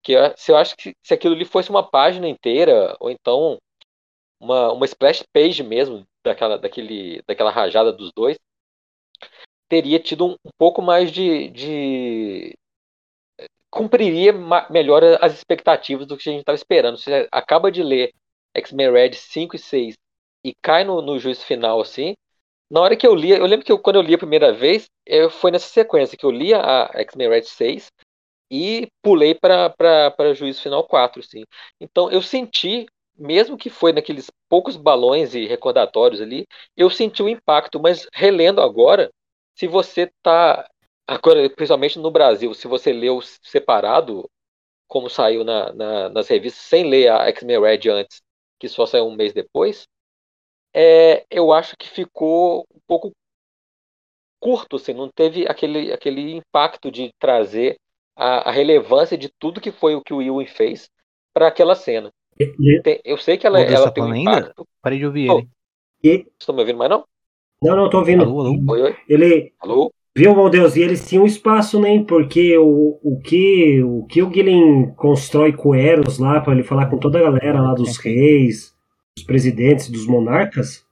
Que 0.02 0.14
se 0.36 0.50
eu 0.50 0.56
acho 0.56 0.76
que 0.76 0.94
se 1.02 1.14
aquilo 1.14 1.34
ali 1.34 1.44
fosse 1.44 1.70
uma 1.70 1.88
página 1.88 2.28
inteira, 2.28 2.96
ou 2.98 3.10
então 3.10 3.58
uma, 4.40 4.72
uma 4.72 4.86
splash 4.86 5.24
page 5.32 5.62
mesmo 5.62 6.04
daquela, 6.24 6.58
daquele, 6.58 7.22
daquela 7.26 7.50
rajada 7.50 7.92
dos 7.92 8.12
dois, 8.12 8.36
teria 9.68 10.00
tido 10.00 10.26
um, 10.26 10.32
um 10.44 10.50
pouco 10.58 10.82
mais 10.82 11.12
de, 11.12 11.48
de 11.50 12.54
cumpriria 13.70 14.32
melhor 14.70 15.02
as 15.20 15.34
expectativas 15.34 16.06
do 16.06 16.16
que 16.16 16.28
a 16.28 16.32
gente 16.32 16.40
estava 16.40 16.56
esperando. 16.56 16.98
Você 16.98 17.28
acaba 17.30 17.70
de 17.70 17.82
ler 17.82 18.12
X-Men 18.54 18.90
Red 18.90 19.12
5 19.12 19.56
e 19.56 19.58
6 19.58 19.94
e 20.44 20.54
cai 20.62 20.84
no, 20.84 21.02
no 21.02 21.18
juízo 21.18 21.44
final 21.44 21.80
assim. 21.80 22.14
Na 22.70 22.80
hora 22.80 22.96
que 22.96 23.06
eu 23.06 23.14
li, 23.14 23.30
eu 23.30 23.46
lembro 23.46 23.64
que 23.64 23.72
eu, 23.72 23.78
quando 23.78 23.96
eu 23.96 24.02
li 24.02 24.14
a 24.14 24.18
primeira 24.18 24.52
vez, 24.52 24.88
eu, 25.06 25.30
foi 25.30 25.50
nessa 25.50 25.68
sequência 25.68 26.18
que 26.18 26.26
eu 26.26 26.30
li 26.30 26.52
a 26.54 26.90
X-Men 26.94 27.30
Red 27.30 27.44
6 27.44 27.90
e 28.50 28.88
pulei 29.02 29.34
para 29.34 30.34
juízo 30.34 30.62
final 30.62 30.84
4, 30.86 31.20
assim. 31.20 31.44
Então 31.80 32.10
eu 32.10 32.22
senti 32.22 32.86
mesmo 33.18 33.58
que 33.58 33.68
foi 33.68 33.92
naqueles 33.92 34.30
poucos 34.48 34.76
balões 34.76 35.34
e 35.34 35.46
recordatórios 35.46 36.20
ali, 36.20 36.46
eu 36.76 36.88
senti 36.88 37.22
o 37.22 37.28
impacto, 37.28 37.80
mas 37.80 38.06
relendo 38.14 38.60
agora, 38.60 39.10
se 39.56 39.66
você 39.66 40.10
tá 40.22 40.68
agora, 41.06 41.50
principalmente 41.50 41.98
no 41.98 42.10
Brasil, 42.10 42.54
se 42.54 42.68
você 42.68 42.92
leu 42.92 43.20
separado, 43.42 44.30
como 44.86 45.10
saiu 45.10 45.42
na, 45.44 45.72
na, 45.72 46.08
nas 46.10 46.28
revistas, 46.28 46.62
sem 46.62 46.88
ler 46.88 47.08
a 47.08 47.26
X-Men 47.28 47.60
Red 47.60 47.90
antes, 47.90 48.22
que 48.58 48.68
só 48.68 48.86
saiu 48.86 49.06
um 49.06 49.16
mês 49.16 49.32
depois, 49.32 49.86
é, 50.74 51.26
eu 51.30 51.52
acho 51.52 51.76
que 51.76 51.88
ficou 51.88 52.66
um 52.74 52.80
pouco 52.86 53.12
curto, 54.40 54.76
assim, 54.76 54.92
não 54.92 55.10
teve 55.10 55.46
aquele, 55.48 55.92
aquele 55.92 56.32
impacto 56.36 56.90
de 56.90 57.12
trazer 57.18 57.78
a, 58.16 58.48
a 58.48 58.52
relevância 58.52 59.16
de 59.18 59.28
tudo 59.38 59.60
que 59.60 59.72
foi 59.72 59.94
o 59.94 60.02
que 60.02 60.12
o 60.14 60.22
Ewan 60.22 60.46
fez 60.46 60.88
para 61.32 61.48
aquela 61.48 61.74
cena. 61.74 62.12
E, 62.40 62.82
Tem- 62.82 63.00
eu 63.04 63.18
sei 63.18 63.38
que 63.38 63.46
ela, 63.46 63.60
ela 63.60 63.86
tá 63.86 63.92
tem 63.92 64.04
um 64.04 64.08
falando 64.08 64.14
ainda? 64.14 64.54
impacto. 64.54 64.66
Parei 64.82 64.98
de 64.98 65.06
ouvir 65.06 65.28
Oh. 65.28 65.38
ele. 65.38 65.48
e- 66.04 66.26
Vocês 66.26 66.36
estão 66.40 66.54
me 66.54 66.60
ouvindo 66.62 66.78
mais 66.78 66.90
não? 66.90 67.04
não, 67.62 67.76
não, 67.76 67.90
tô 67.90 67.98
ouvindo. 67.98 68.24
Alô, 68.24 68.40
alô? 68.40 68.58
Oi, 68.68 68.82
oi. 68.82 68.96
Ele, 69.08 69.52
Alô? 69.60 69.92
Viu, 70.16 70.34
meu 70.34 70.50
Deus, 70.50 70.76
e 70.76 70.82
eles 70.82 71.08
tinham 71.08 71.26
espaço, 71.26 71.80
né? 71.80 72.04
Porque 72.08 72.58
o, 72.58 72.98
o, 73.02 73.20
que, 73.20 73.82
o 73.84 74.04
que 74.06 74.22
o 74.22 74.30
Guilherme 74.30 74.92
constrói 74.96 75.52
com 75.52 75.70
o 75.70 75.74
Eros 75.76 76.18
lá, 76.18 76.40
para 76.40 76.54
ele 76.54 76.64
falar 76.64 76.86
com 76.90 76.98
toda 76.98 77.18
a 77.18 77.22
galera 77.22 77.62
lá 77.62 77.74
dos 77.74 77.98
reis, 77.98 78.74
dos 79.18 79.22
presidentes, 79.22 79.90
dos 79.90 80.06
monarcas, 80.06 80.84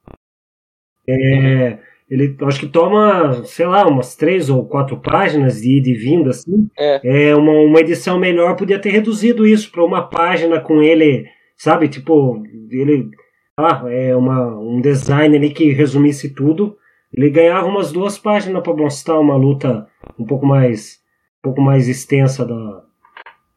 é, 1.08 1.78
ele 2.08 2.36
acho 2.42 2.60
que 2.60 2.68
toma, 2.68 3.44
sei 3.44 3.66
lá, 3.66 3.86
umas 3.86 4.16
três 4.16 4.50
ou 4.50 4.66
quatro 4.66 4.96
páginas 4.98 5.60
de 5.60 5.78
ida 5.78 5.88
e 5.88 5.94
vinda, 5.94 6.30
assim. 6.30 6.68
É. 6.78 7.34
uma, 7.34 7.52
uma 7.52 7.80
edição 7.80 8.18
melhor 8.18 8.56
podia 8.56 8.78
ter 8.78 8.90
reduzido 8.90 9.46
isso 9.46 9.70
para 9.70 9.84
uma 9.84 10.02
página 10.02 10.60
com 10.60 10.82
ele, 10.82 11.26
sabe? 11.56 11.88
Tipo, 11.88 12.42
ele. 12.70 13.10
Ah, 13.58 13.84
é 13.88 14.14
uma, 14.14 14.58
um 14.58 14.80
design 14.80 15.36
ali 15.36 15.50
que 15.50 15.72
resumisse 15.72 16.34
tudo. 16.34 16.76
Ele 17.12 17.30
ganhava 17.30 17.66
umas 17.66 17.90
duas 17.90 18.18
páginas 18.18 18.62
para 18.62 18.74
mostrar 18.74 19.18
uma 19.18 19.36
luta 19.36 19.86
um 20.18 20.24
pouco 20.26 20.44
mais 20.44 21.00
um 21.38 21.42
pouco 21.42 21.60
mais 21.62 21.88
extensa 21.88 22.44
da 22.44 22.82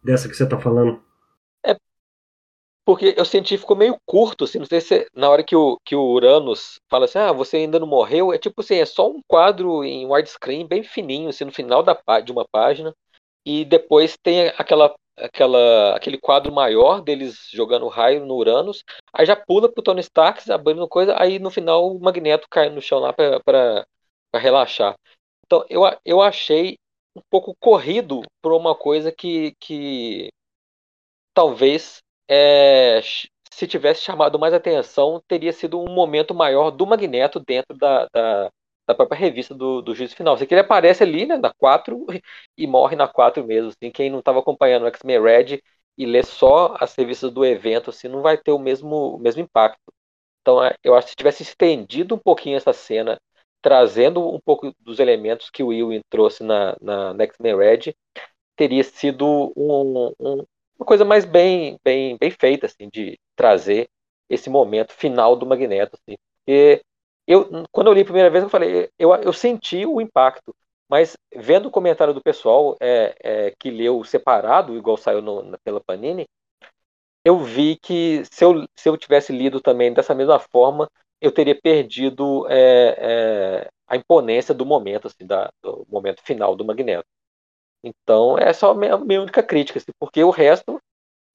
dessa 0.03 0.30
que 0.30 0.35
você 0.35 0.45
tá 0.45 0.57
falando. 0.57 0.99
Porque 2.90 3.14
eu 3.16 3.24
senti 3.24 3.53
que 3.53 3.59
ficou 3.59 3.77
meio 3.77 3.95
curto, 4.03 4.45
assim, 4.45 4.58
não 4.58 4.66
sei 4.66 4.82
se 4.82 5.06
na 5.14 5.30
hora 5.30 5.43
que 5.43 5.56
o, 5.56 5.77
que 5.85 5.95
o 5.95 6.01
Uranus 6.01 6.80
fala 6.90 7.06
assim, 7.06 7.19
ah, 7.19 7.32
você 7.32 7.58
ainda 7.58 7.77
não 7.77 7.85
morreu, 7.85 8.34
é 8.34 8.38
tipo 8.40 8.61
assim, 8.61 8.77
é 8.77 8.85
só 8.88 9.08
um 9.08 9.22
quadro 9.27 9.84
em 9.84 10.08
widescreen 10.08 10.66
bem 10.66 10.82
fininho, 10.82 11.30
assim, 11.30 11.45
no 11.45 11.51
final 11.51 11.84
da, 11.84 11.95
de 12.19 12.32
uma 12.32 12.48
página, 12.51 12.92
e 13.45 13.64
depois 13.64 14.18
tem 14.18 14.48
aquela, 14.58 14.95
aquela, 15.16 15.95
aquele 15.95 16.18
quadro 16.18 16.51
maior 16.51 17.00
deles 17.00 17.48
jogando 17.53 17.88
raio 17.88 18.26
no 18.26 18.35
Uranus, 18.35 18.84
aí 19.14 19.24
já 19.24 19.35
pula 19.35 19.72
pro 19.72 19.84
Tony 19.84 20.01
Stark, 20.01 20.51
abrindo 20.51 20.88
coisa, 20.88 21.16
aí 21.16 21.38
no 21.38 21.51
final 21.51 21.95
o 21.95 22.00
Magneto 22.00 22.48
cai 22.50 22.72
no 22.72 22.82
chão 22.82 22.98
lá 22.98 23.14
pra, 23.14 23.85
relaxar. 24.34 24.95
Então 25.45 25.64
eu, 25.69 25.84
eu 26.03 26.22
achei 26.22 26.76
um 27.16 27.22
pouco 27.30 27.53
corrido 27.59 28.22
por 28.42 28.51
uma 28.51 28.74
coisa 28.74 29.11
que, 29.11 29.53
que 29.59 30.30
talvez 31.35 32.01
é, 32.30 33.01
se 33.51 33.67
tivesse 33.67 34.01
chamado 34.03 34.40
mais 34.40 34.53
atenção, 34.53 35.22
teria 35.27 35.51
sido 35.51 35.80
um 35.82 35.93
momento 35.93 36.33
maior 36.33 36.72
do 36.72 36.85
Magneto 36.88 37.40
dentro 37.40 37.75
da, 37.77 38.08
da, 38.14 38.51
da 38.88 38.95
própria 38.95 39.19
revista 39.19 39.53
do, 39.56 39.82
do 39.82 39.95
Juízo 39.95 40.16
Final. 40.16 40.35
Assim, 40.35 40.45
que 40.45 40.53
ele 40.53 40.61
aparece 40.61 41.03
ali, 41.03 41.25
né, 41.25 41.38
na 41.38 41.53
4 41.53 42.06
e 42.58 42.67
morre 42.67 42.95
na 42.95 43.08
4 43.08 43.43
mesmo. 43.45 43.69
Assim, 43.69 43.91
quem 43.91 44.09
não 44.09 44.19
estava 44.19 44.40
acompanhando 44.40 44.83
o 44.83 44.88
X-Men 44.88 45.22
Red 45.22 45.61
e 45.98 46.06
lê 46.06 46.24
só 46.24 46.75
as 46.80 46.95
revistas 46.95 47.32
do 47.32 47.43
evento, 47.45 47.90
assim, 47.90 48.08
não 48.08 48.22
vai 48.22 48.38
ter 48.38 48.51
o 48.51 48.59
mesmo, 48.59 49.16
o 49.16 49.19
mesmo 49.19 49.41
impacto. 49.41 49.91
Então, 50.41 50.64
é, 50.64 50.75
eu 50.83 50.95
acho 50.95 51.08
que 51.08 51.11
se 51.11 51.17
tivesse 51.17 51.43
estendido 51.43 52.16
um 52.16 52.17
pouquinho 52.17 52.58
essa 52.58 52.74
cena, 52.74 53.19
trazendo 53.61 54.27
um 54.33 54.40
pouco 54.40 54.74
dos 54.80 54.99
elementos 54.99 55.49
que 55.49 55.64
o 55.64 55.67
Will 55.67 56.01
trouxe 56.09 56.43
na, 56.43 56.77
na, 56.82 57.14
na 57.14 57.24
X-Men 57.25 57.58
Red, 57.58 57.95
teria 58.56 58.83
sido 58.83 59.53
um, 59.56 60.14
um, 60.19 60.45
uma 60.80 60.85
coisa 60.85 61.06
mais 61.06 61.25
bem, 61.25 61.77
bem, 61.83 62.17
bem 62.19 62.32
feita, 62.32 62.66
assim, 62.67 62.90
de 62.91 63.19
trazer 63.35 63.90
esse 64.30 64.49
momento 64.49 64.93
final 64.93 65.35
do 65.35 65.45
Magneto, 65.45 65.98
assim. 65.98 66.17
Porque 66.45 66.82
eu, 67.27 67.49
quando 67.72 67.88
eu 67.88 67.93
li 67.93 68.01
a 68.01 68.06
primeira 68.06 68.30
vez, 68.30 68.43
eu 68.43 68.49
falei, 68.49 68.90
eu, 68.98 69.14
eu 69.16 69.33
senti 69.33 69.85
o 69.85 70.01
impacto, 70.01 70.56
mas 70.90 71.16
vendo 71.35 71.67
o 71.67 71.72
comentário 71.72 72.14
do 72.14 72.22
pessoal 72.22 72.75
é, 72.80 73.16
é, 73.22 73.56
que 73.59 73.69
leu 73.72 74.03
separado, 74.03 74.75
igual 74.77 74.98
saiu 74.98 75.22
no, 75.22 75.43
na- 75.43 75.58
pela 75.64 75.82
Panini, 75.82 76.27
eu 77.24 77.40
vi 77.40 77.77
que 77.77 78.24
se 78.32 78.43
eu, 78.43 78.66
se 78.75 78.90
eu 78.90 78.98
tivesse 78.98 79.32
lido 79.33 79.61
também 79.61 79.93
dessa 79.93 80.16
mesma 80.16 80.40
forma, 80.40 80.90
eu 81.22 81.32
teria 81.32 81.59
perdido 81.59 82.48
é, 82.49 83.66
é, 83.66 83.69
a 83.88 83.95
imponência 83.98 84.53
do 84.53 84.66
momento, 84.66 85.08
assim, 85.08 85.25
da, 85.25 85.51
do 85.61 85.85
momento 85.90 86.22
final 86.24 86.56
do 86.56 86.66
Magneto. 86.66 87.06
Então, 87.83 88.38
essa 88.38 88.67
é 88.67 88.69
a 88.72 88.74
minha, 88.74 88.98
minha 88.98 89.22
única 89.22 89.41
crítica, 89.43 89.80
assim, 89.80 89.91
porque 89.99 90.24
o 90.24 90.30
resto 90.32 90.80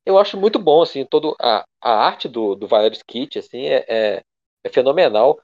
eu 0.07 0.19
acho 0.19 0.39
muito 0.39 0.59
bom, 0.59 0.83
assim, 0.83 1.05
todo 1.07 1.37
a, 1.41 1.65
a 1.83 1.91
arte 2.07 2.29
do, 2.29 2.55
do 2.57 2.69
Valerio 2.69 2.97
Skit, 2.97 3.39
assim, 3.39 3.67
é, 3.67 3.85
é, 3.89 4.23
é 4.65 4.69
fenomenal. 4.71 5.41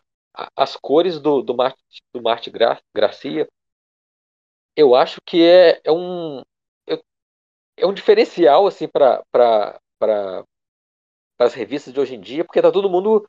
As 0.57 0.77
cores 0.77 1.20
do, 1.20 1.43
do 1.43 1.55
Marte, 1.55 1.79
do 2.15 2.23
Marte 2.23 2.51
Gra, 2.51 2.81
Gracia, 2.95 3.49
eu 4.77 4.95
acho 4.95 5.20
que 5.27 5.43
é, 5.43 5.81
é 5.85 5.93
um 5.93 6.43
é 7.77 7.87
um 7.87 7.93
diferencial, 7.95 8.67
assim, 8.67 8.87
para 8.89 9.23
para 9.33 10.45
as 11.39 11.55
revistas 11.55 11.93
de 11.93 12.01
hoje 12.01 12.15
em 12.15 12.20
dia, 12.20 12.45
porque 12.45 12.62
tá 12.62 12.70
todo 12.70 12.91
mundo 12.91 13.27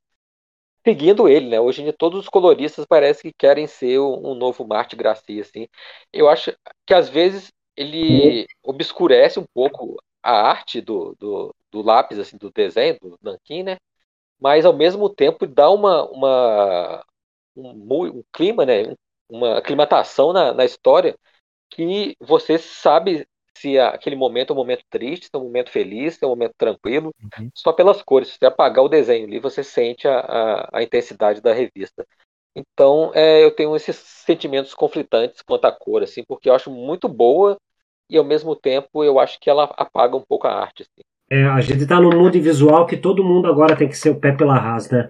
seguindo 0.86 1.28
ele, 1.30 1.50
né? 1.50 1.60
Hoje 1.60 1.82
em 1.82 1.86
dia 1.86 1.94
todos 1.94 2.22
os 2.22 2.30
coloristas 2.30 2.86
parece 2.88 3.22
que 3.24 3.34
querem 3.38 3.68
ser 3.68 4.00
um, 4.00 4.32
um 4.32 4.36
novo 4.36 4.66
Marte 4.68 4.96
Gracia, 4.96 5.42
assim. 5.42 5.68
Eu 6.14 6.30
acho 6.30 6.54
que 6.86 6.94
às 6.94 7.10
vezes 7.10 7.52
ele 7.82 8.48
obscurece 8.64 9.40
um 9.40 9.46
pouco 9.54 9.98
a 10.24 10.32
arte 10.50 10.82
do, 10.82 11.16
do, 11.20 11.56
do 11.72 11.82
lápis, 11.82 12.20
assim, 12.20 12.38
do 12.38 12.52
desenho, 12.52 12.98
do 13.02 13.18
Nankin, 13.22 13.64
né? 13.64 13.78
Mas 14.40 14.66
ao 14.66 14.74
mesmo 14.74 15.10
tempo 15.10 15.48
dá 15.48 15.70
uma, 15.72 16.04
uma 16.12 17.06
um, 17.56 18.20
um 18.20 18.24
clima, 18.34 18.66
né? 18.66 18.96
Uma 19.30 19.58
aclimatação 19.60 20.34
na, 20.34 20.54
na 20.54 20.66
história 20.66 21.18
que 21.70 22.16
você 22.20 22.58
sabe 22.58 23.28
se 23.58 23.78
aquele 23.80 24.16
momento 24.16 24.52
é 24.52 24.54
um 24.54 24.58
momento 24.58 24.84
triste, 24.90 25.26
se 25.26 25.32
é 25.34 25.38
um 25.38 25.44
momento 25.46 25.70
feliz, 25.72 26.16
se 26.16 26.24
é 26.24 26.28
um 26.28 26.32
momento 26.32 26.54
tranquilo, 26.58 27.14
Uhum. 27.24 27.52
só 27.54 27.74
pelas 27.74 28.02
cores. 28.02 28.30
Se 28.30 28.38
você 28.40 28.46
apagar 28.46 28.84
o 28.84 28.90
desenho 28.90 29.28
ali, 29.28 29.40
você 29.40 29.64
sente 29.64 30.08
a, 30.08 30.20
a, 30.20 30.80
a 30.80 30.84
intensidade 30.84 31.42
da 31.42 31.54
revista. 31.54 32.06
Então, 32.56 33.12
é, 33.16 33.44
eu 33.44 33.52
tenho 33.56 33.76
esses 33.76 33.96
sentimentos 33.98 34.74
conflitantes 34.74 35.42
quanto 35.42 35.66
à 35.66 35.72
cor, 35.72 36.04
assim, 36.04 36.24
porque 36.24 36.50
eu 36.50 36.54
acho 36.56 36.70
muito 36.72 37.08
boa 37.08 37.58
e 38.12 38.18
ao 38.18 38.26
mesmo 38.26 38.56
tempo 38.56 39.04
eu 39.04 39.20
acho 39.20 39.40
que 39.40 39.50
ela 39.50 39.64
apaga 39.78 40.18
um 40.18 40.24
pouco 40.28 40.46
a 40.46 40.62
arte. 40.62 40.84
Assim. 40.84 41.02
É, 41.32 41.46
a 41.46 41.62
gente 41.62 41.88
tá 41.88 42.00
num 42.00 42.12
mundo 42.12 42.34
visual 42.42 42.86
que 42.86 42.98
todo 42.98 43.24
mundo 43.24 43.48
agora 43.48 43.76
tem 43.76 43.88
que 43.88 43.98
ser 43.98 44.10
o 44.10 44.20
pé 44.20 44.34
pela 44.34 44.58
rás, 44.58 44.92
né? 44.92 45.08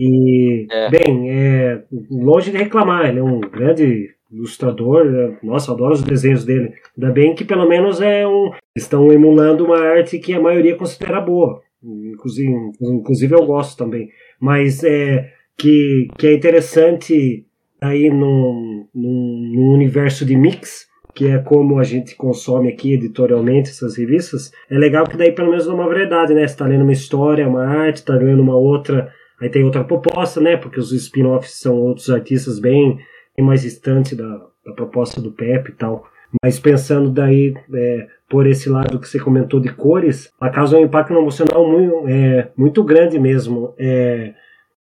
E, 0.00 0.66
É. 0.70 0.90
bem, 0.90 1.30
é, 1.30 1.82
longe 2.10 2.52
de 2.52 2.56
reclamar, 2.56 3.06
ele 3.06 3.18
é 3.18 3.22
um 3.22 3.40
grande 3.40 4.14
ilustrador, 4.30 5.04
né? 5.04 5.38
nossa, 5.42 5.72
adoro 5.72 5.92
os 5.92 6.02
desenhos 6.02 6.44
dele. 6.44 6.72
Ainda 6.96 7.12
bem 7.12 7.34
que 7.34 7.44
pelo 7.44 7.68
menos 7.68 8.00
é 8.00 8.26
um, 8.26 8.52
estão 8.76 9.10
emulando 9.12 9.64
uma 9.64 9.78
arte 9.78 10.18
que 10.18 10.32
a 10.32 10.40
maioria 10.40 10.76
considera 10.76 11.20
boa. 11.20 11.62
Inclusive, 11.82 12.52
inclusive 12.80 13.34
eu 13.34 13.44
gosto 13.44 13.76
também. 13.76 14.08
Mas 14.40 14.84
é 14.84 15.32
que, 15.58 16.08
que 16.18 16.26
é 16.26 16.34
interessante 16.34 17.46
aí 17.80 18.10
num, 18.10 18.86
num, 18.94 19.52
num 19.54 19.72
universo 19.74 20.24
de 20.24 20.36
mix, 20.36 20.86
que 21.16 21.26
é 21.26 21.38
como 21.38 21.78
a 21.78 21.82
gente 21.82 22.14
consome 22.14 22.68
aqui 22.68 22.92
editorialmente 22.92 23.70
essas 23.70 23.96
revistas, 23.96 24.52
é 24.70 24.76
legal 24.76 25.06
que 25.06 25.16
daí 25.16 25.32
pelo 25.32 25.48
menos 25.48 25.64
dá 25.64 25.72
uma 25.72 25.88
variedade, 25.88 26.34
né? 26.34 26.46
Você 26.46 26.54
tá 26.54 26.66
lendo 26.66 26.82
uma 26.82 26.92
história, 26.92 27.48
uma 27.48 27.64
arte, 27.64 28.04
tá 28.04 28.12
lendo 28.12 28.42
uma 28.42 28.54
outra, 28.54 29.10
aí 29.40 29.48
tem 29.48 29.64
outra 29.64 29.82
proposta, 29.82 30.42
né? 30.42 30.58
Porque 30.58 30.78
os 30.78 30.92
spin-offs 30.92 31.58
são 31.58 31.74
outros 31.74 32.10
artistas 32.10 32.58
bem, 32.58 32.98
bem 33.34 33.46
mais 33.46 33.62
distantes 33.62 34.14
da, 34.14 34.28
da 34.66 34.72
proposta 34.74 35.18
do 35.18 35.32
Pepe 35.32 35.70
e 35.70 35.74
tal. 35.74 36.06
Mas 36.44 36.60
pensando 36.60 37.08
daí 37.08 37.54
é, 37.74 38.06
por 38.28 38.46
esse 38.46 38.68
lado 38.68 39.00
que 39.00 39.08
você 39.08 39.18
comentou 39.18 39.58
de 39.58 39.72
cores, 39.72 40.30
ela 40.38 40.50
causa 40.50 40.76
um 40.76 40.84
impacto 40.84 41.14
emocional 41.14 41.66
muito, 41.66 42.08
é, 42.08 42.50
muito 42.54 42.84
grande 42.84 43.18
mesmo. 43.18 43.72
É, 43.78 44.34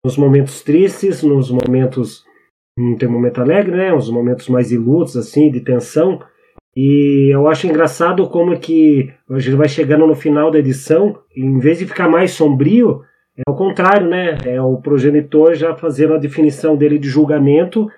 nos 0.02 0.16
momentos 0.16 0.62
tristes, 0.62 1.22
nos 1.22 1.50
momentos 1.50 2.24
não 2.76 2.96
tem 2.96 3.08
momento 3.08 3.40
alegre, 3.40 3.76
né? 3.76 3.92
Uns 3.92 4.10
momentos 4.10 4.48
mais 4.48 4.68
de 4.68 4.78
lutos, 4.78 5.16
assim, 5.16 5.50
de 5.50 5.60
tensão. 5.60 6.20
E 6.74 7.28
eu 7.32 7.46
acho 7.48 7.66
engraçado 7.66 8.26
como 8.28 8.58
que 8.58 9.12
a 9.28 9.38
gente 9.38 9.56
vai 9.56 9.68
chegando 9.68 10.06
no 10.06 10.14
final 10.14 10.50
da 10.50 10.58
edição, 10.58 11.18
em 11.36 11.58
vez 11.58 11.78
de 11.78 11.86
ficar 11.86 12.08
mais 12.08 12.32
sombrio, 12.32 13.02
é 13.36 13.50
o 13.50 13.54
contrário, 13.54 14.08
né? 14.08 14.38
É 14.44 14.60
o 14.60 14.76
progenitor 14.78 15.54
já 15.54 15.74
fazendo 15.74 16.14
a 16.14 16.18
definição 16.18 16.76
dele 16.76 16.98
de 16.98 17.08
julgamento, 17.08 17.88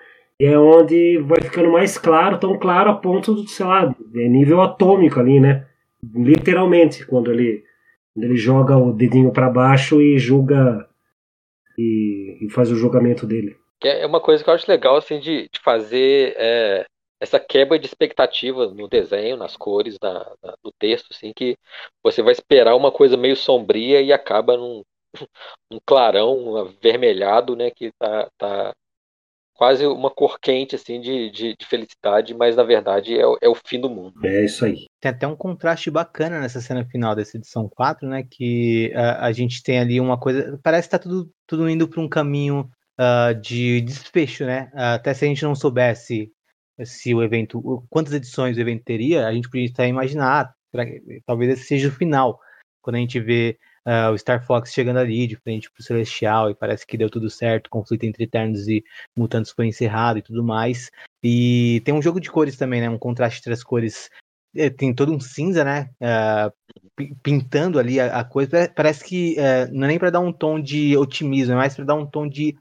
e 0.40 0.46
é 0.46 0.58
onde 0.58 1.18
vai 1.18 1.40
ficando 1.40 1.70
mais 1.70 1.96
claro, 1.96 2.38
tão 2.38 2.58
claro 2.58 2.90
a 2.90 2.94
ponto, 2.94 3.34
de, 3.36 3.50
sei 3.50 3.66
lá, 3.66 3.94
é 4.16 4.28
nível 4.28 4.60
atômico 4.60 5.20
ali, 5.20 5.38
né? 5.38 5.66
Literalmente, 6.14 7.06
quando 7.06 7.30
ele 7.30 7.62
Ele 8.16 8.36
joga 8.36 8.76
o 8.76 8.92
dedinho 8.92 9.32
para 9.32 9.50
baixo 9.50 10.00
e 10.00 10.18
julga 10.18 10.86
e, 11.76 12.38
e, 12.42 12.50
faz 12.50 12.70
o 12.70 12.76
julgamento 12.76 13.26
dele. 13.26 13.56
É 13.84 14.06
uma 14.06 14.20
coisa 14.20 14.42
que 14.42 14.48
eu 14.48 14.54
acho 14.54 14.70
legal 14.70 14.96
assim 14.96 15.18
de, 15.20 15.48
de 15.52 15.60
fazer 15.62 16.34
é, 16.36 16.86
essa 17.20 17.40
quebra 17.40 17.78
de 17.78 17.86
expectativa 17.86 18.66
no 18.68 18.88
desenho, 18.88 19.36
nas 19.36 19.56
cores, 19.56 19.96
na, 20.00 20.12
na, 20.42 20.54
no 20.62 20.72
texto, 20.78 21.08
assim, 21.10 21.32
que 21.34 21.56
você 22.02 22.22
vai 22.22 22.32
esperar 22.32 22.76
uma 22.76 22.92
coisa 22.92 23.16
meio 23.16 23.36
sombria 23.36 24.00
e 24.00 24.12
acaba 24.12 24.56
num, 24.56 24.82
um 25.72 25.78
clarão, 25.84 26.38
um 26.38 26.56
avermelhado, 26.56 27.56
né, 27.56 27.70
que 27.70 27.90
tá, 27.98 28.28
tá 28.38 28.74
quase 29.54 29.86
uma 29.86 30.10
cor 30.10 30.38
quente, 30.40 30.74
assim, 30.74 31.00
de, 31.00 31.30
de, 31.30 31.56
de 31.56 31.66
felicidade, 31.66 32.34
mas 32.34 32.56
na 32.56 32.62
verdade 32.62 33.18
é, 33.18 33.22
é, 33.22 33.48
o 33.48 33.54
fim 33.54 33.80
do 33.80 33.88
mundo. 33.88 34.26
É 34.26 34.44
isso 34.44 34.64
aí. 34.64 34.86
Tem 35.00 35.10
até 35.10 35.26
um 35.26 35.36
contraste 35.36 35.90
bacana 35.90 36.40
nessa 36.40 36.60
cena 36.60 36.84
final 36.84 37.14
dessa 37.14 37.36
edição 37.36 37.68
4, 37.68 38.06
né, 38.08 38.24
que 38.28 38.92
a, 38.94 39.26
a 39.26 39.32
gente 39.32 39.62
tem 39.62 39.78
ali 39.78 40.00
uma 40.00 40.18
coisa, 40.18 40.58
parece 40.62 40.88
que 40.88 40.92
tá 40.92 40.98
tudo, 40.98 41.30
tudo 41.46 41.70
indo 41.70 41.88
para 41.88 42.00
um 42.00 42.08
caminho 42.08 42.68
uh, 43.00 43.34
de 43.40 43.80
desfecho, 43.80 44.44
né, 44.44 44.70
até 44.74 45.14
se 45.14 45.24
a 45.24 45.28
gente 45.28 45.42
não 45.42 45.54
soubesse 45.54 46.32
se 46.84 47.14
o 47.14 47.22
evento, 47.22 47.86
quantas 47.88 48.12
edições 48.12 48.56
o 48.56 48.60
evento 48.60 48.82
teria, 48.84 49.26
a 49.26 49.32
gente 49.32 49.48
podia 49.48 49.66
estar 49.66 49.84
a 49.84 49.88
imaginar, 49.88 50.52
talvez 51.24 51.52
esse 51.52 51.64
seja 51.64 51.88
o 51.88 51.92
final, 51.92 52.40
quando 52.82 52.96
a 52.96 52.98
gente 52.98 53.20
vê 53.20 53.58
uh, 53.86 54.12
o 54.12 54.18
Star 54.18 54.44
Fox 54.44 54.72
chegando 54.72 54.98
ali 54.98 55.26
de 55.26 55.36
frente 55.36 55.70
pro 55.70 55.82
Celestial 55.82 56.50
e 56.50 56.54
parece 56.54 56.86
que 56.86 56.98
deu 56.98 57.08
tudo 57.08 57.30
certo, 57.30 57.66
o 57.66 57.70
conflito 57.70 58.04
entre 58.04 58.24
Eternos 58.24 58.68
e 58.68 58.84
Mutantes 59.16 59.52
foi 59.52 59.66
encerrado 59.66 60.18
e 60.18 60.22
tudo 60.22 60.42
mais. 60.42 60.90
E 61.22 61.80
tem 61.84 61.94
um 61.94 62.02
jogo 62.02 62.20
de 62.20 62.30
cores 62.30 62.56
também, 62.56 62.80
né? 62.80 62.88
Um 62.88 62.98
contraste 62.98 63.40
entre 63.40 63.52
as 63.52 63.64
cores. 63.64 64.10
Eh, 64.54 64.70
tem 64.70 64.94
todo 64.94 65.12
um 65.12 65.18
cinza, 65.18 65.64
né? 65.64 65.90
Uh, 66.00 67.14
pintando 67.22 67.78
ali 67.78 67.98
a, 67.98 68.20
a, 68.20 68.24
coisa. 68.24 68.70
Parece 68.74 69.04
que 69.04 69.36
uh, 69.38 69.72
não 69.72 69.84
é 69.84 69.88
nem 69.88 69.98
para 69.98 70.10
dar 70.10 70.20
um 70.20 70.32
tom 70.32 70.60
de 70.60 70.96
otimismo, 70.96 71.54
é 71.54 71.56
mais 71.56 71.74
para 71.74 71.84
dar 71.84 71.94
um 71.94 72.06
tom 72.06 72.28
de 72.28 72.54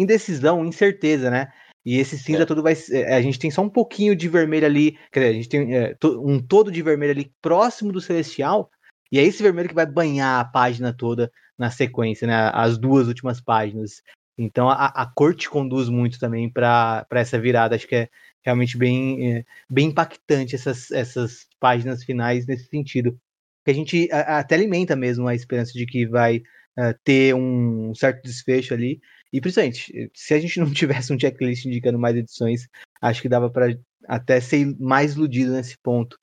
indecisão, 0.00 0.64
incerteza, 0.64 1.30
né? 1.30 1.48
E 1.84 1.98
esse 1.98 2.18
cinza 2.18 2.42
é. 2.42 2.46
todo 2.46 2.62
vai. 2.62 2.74
Eh, 2.90 3.14
a 3.14 3.22
gente 3.22 3.38
tem 3.38 3.50
só 3.50 3.62
um 3.62 3.68
pouquinho 3.68 4.14
de 4.14 4.28
vermelho 4.28 4.66
ali. 4.66 4.98
Quer 5.10 5.20
dizer, 5.20 5.30
a 5.30 5.34
gente 5.34 5.48
tem 5.48 5.76
é, 5.76 5.96
um 6.04 6.38
todo 6.38 6.70
de 6.70 6.82
vermelho 6.82 7.12
ali 7.12 7.32
próximo 7.40 7.92
do 7.92 8.00
celestial. 8.00 8.70
E 9.10 9.18
é 9.18 9.22
esse 9.22 9.42
vermelho 9.42 9.70
que 9.70 9.74
vai 9.74 9.86
banhar 9.86 10.40
a 10.40 10.44
página 10.44 10.92
toda 10.92 11.32
na 11.56 11.70
sequência, 11.70 12.26
né? 12.26 12.50
As 12.52 12.76
duas 12.76 13.08
últimas 13.08 13.40
páginas. 13.40 14.02
Então 14.36 14.68
a, 14.68 14.86
a 14.86 15.06
cor 15.06 15.34
te 15.34 15.48
conduz 15.48 15.88
muito 15.88 16.18
também 16.18 16.50
para 16.50 17.06
essa 17.12 17.38
virada. 17.38 17.74
Acho 17.74 17.88
que 17.88 17.96
é 17.96 18.08
realmente 18.44 18.76
bem, 18.76 19.38
é, 19.38 19.44
bem 19.68 19.88
impactante 19.88 20.54
essas, 20.54 20.90
essas 20.90 21.46
páginas 21.58 22.04
finais 22.04 22.46
nesse 22.46 22.68
sentido. 22.68 23.18
Que 23.64 23.70
a 23.70 23.74
gente 23.74 24.08
a, 24.12 24.38
até 24.38 24.54
alimenta 24.54 24.94
mesmo 24.94 25.26
a 25.26 25.34
esperança 25.34 25.72
de 25.72 25.86
que 25.86 26.06
vai 26.06 26.38
uh, 26.78 26.94
ter 27.02 27.34
um 27.34 27.94
certo 27.94 28.22
desfecho 28.22 28.74
ali. 28.74 29.00
E 29.32 29.40
principalmente, 29.40 30.10
se 30.14 30.34
a 30.34 30.40
gente 30.40 30.58
não 30.60 30.70
tivesse 30.72 31.12
um 31.12 31.18
checklist 31.18 31.64
indicando 31.66 31.98
mais 31.98 32.16
edições, 32.16 32.68
acho 33.00 33.22
que 33.22 33.28
dava 33.28 33.50
para 33.50 33.76
até 34.06 34.40
ser 34.40 34.74
mais 34.78 35.14
iludido 35.14 35.52
nesse 35.52 35.76
ponto. 35.78 36.18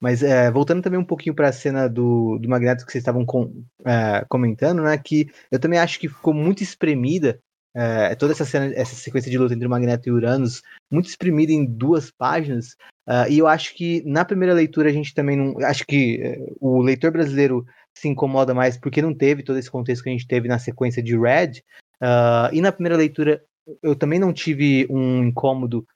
Mas 0.00 0.22
é, 0.22 0.50
voltando 0.50 0.82
também 0.82 0.98
um 0.98 1.04
pouquinho 1.04 1.34
para 1.34 1.48
a 1.48 1.52
cena 1.52 1.88
do, 1.88 2.38
do 2.38 2.48
Magneto 2.48 2.86
que 2.86 2.92
vocês 2.92 3.02
estavam 3.02 3.26
com, 3.26 3.64
é, 3.84 4.24
comentando, 4.28 4.82
né? 4.82 4.96
Que 4.96 5.28
eu 5.50 5.58
também 5.58 5.78
acho 5.78 5.98
que 5.98 6.08
ficou 6.08 6.32
muito 6.32 6.62
espremida 6.62 7.40
é, 7.74 8.14
toda 8.14 8.32
essa 8.32 8.44
cena, 8.44 8.72
essa 8.74 8.94
sequência 8.94 9.30
de 9.30 9.38
luta 9.38 9.54
entre 9.54 9.66
o 9.66 9.70
Magneto 9.70 10.08
e 10.08 10.12
Uranus, 10.12 10.62
muito 10.90 11.08
espremida 11.08 11.52
em 11.52 11.64
duas 11.64 12.10
páginas. 12.10 12.76
Uh, 13.08 13.30
e 13.30 13.38
eu 13.38 13.46
acho 13.46 13.74
que 13.74 14.02
na 14.04 14.24
primeira 14.24 14.52
leitura 14.52 14.90
a 14.90 14.92
gente 14.92 15.14
também 15.14 15.36
não. 15.36 15.54
Acho 15.64 15.86
que 15.86 16.20
uh, 16.20 16.56
o 16.60 16.82
leitor 16.82 17.10
brasileiro 17.10 17.64
se 17.96 18.08
incomoda 18.08 18.52
mais 18.52 18.76
porque 18.76 19.00
não 19.00 19.14
teve 19.14 19.42
todo 19.42 19.58
esse 19.58 19.70
contexto 19.70 20.02
que 20.02 20.10
a 20.10 20.12
gente 20.12 20.26
teve 20.26 20.48
na 20.48 20.58
sequência 20.58 21.02
de 21.02 21.16
Red. 21.16 21.62
Uh, 22.02 22.52
e 22.52 22.60
na 22.60 22.72
primeira 22.72 22.96
leitura 22.96 23.42
eu 23.82 23.94
também 23.94 24.18
não 24.18 24.32
tive 24.32 24.86
um 24.88 25.24
incômodo 25.24 25.86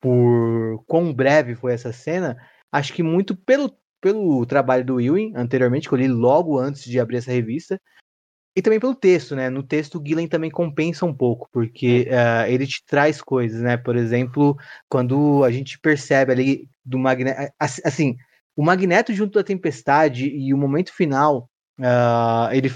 por 0.00 0.84
quão 0.86 1.12
breve 1.12 1.54
foi 1.54 1.72
essa 1.72 1.92
cena, 1.92 2.36
Acho 2.74 2.92
que 2.92 3.04
muito 3.04 3.36
pelo, 3.36 3.72
pelo 4.00 4.44
trabalho 4.44 4.84
do 4.84 5.00
Ewing 5.00 5.32
anteriormente, 5.36 5.88
que 5.88 5.94
eu 5.94 5.98
li 5.98 6.08
logo 6.08 6.58
antes 6.58 6.82
de 6.82 6.98
abrir 6.98 7.18
essa 7.18 7.30
revista, 7.30 7.80
e 8.56 8.60
também 8.60 8.80
pelo 8.80 8.96
texto, 8.96 9.36
né? 9.36 9.48
No 9.48 9.62
texto, 9.62 10.00
o 10.00 10.04
Gillen 10.04 10.26
também 10.26 10.50
compensa 10.50 11.06
um 11.06 11.14
pouco, 11.14 11.48
porque 11.52 12.08
uh, 12.10 12.50
ele 12.50 12.66
te 12.66 12.84
traz 12.84 13.22
coisas, 13.22 13.62
né? 13.62 13.76
Por 13.76 13.94
exemplo, 13.94 14.56
quando 14.88 15.44
a 15.44 15.52
gente 15.52 15.78
percebe 15.78 16.32
ali 16.32 16.68
do 16.84 16.98
Magneto. 16.98 17.52
Assim, 17.60 18.16
o 18.56 18.64
Magneto 18.64 19.12
junto 19.12 19.34
da 19.34 19.44
Tempestade 19.44 20.28
e 20.28 20.52
o 20.52 20.58
momento 20.58 20.92
final, 20.92 21.48
uh, 21.80 22.52
ele, 22.52 22.70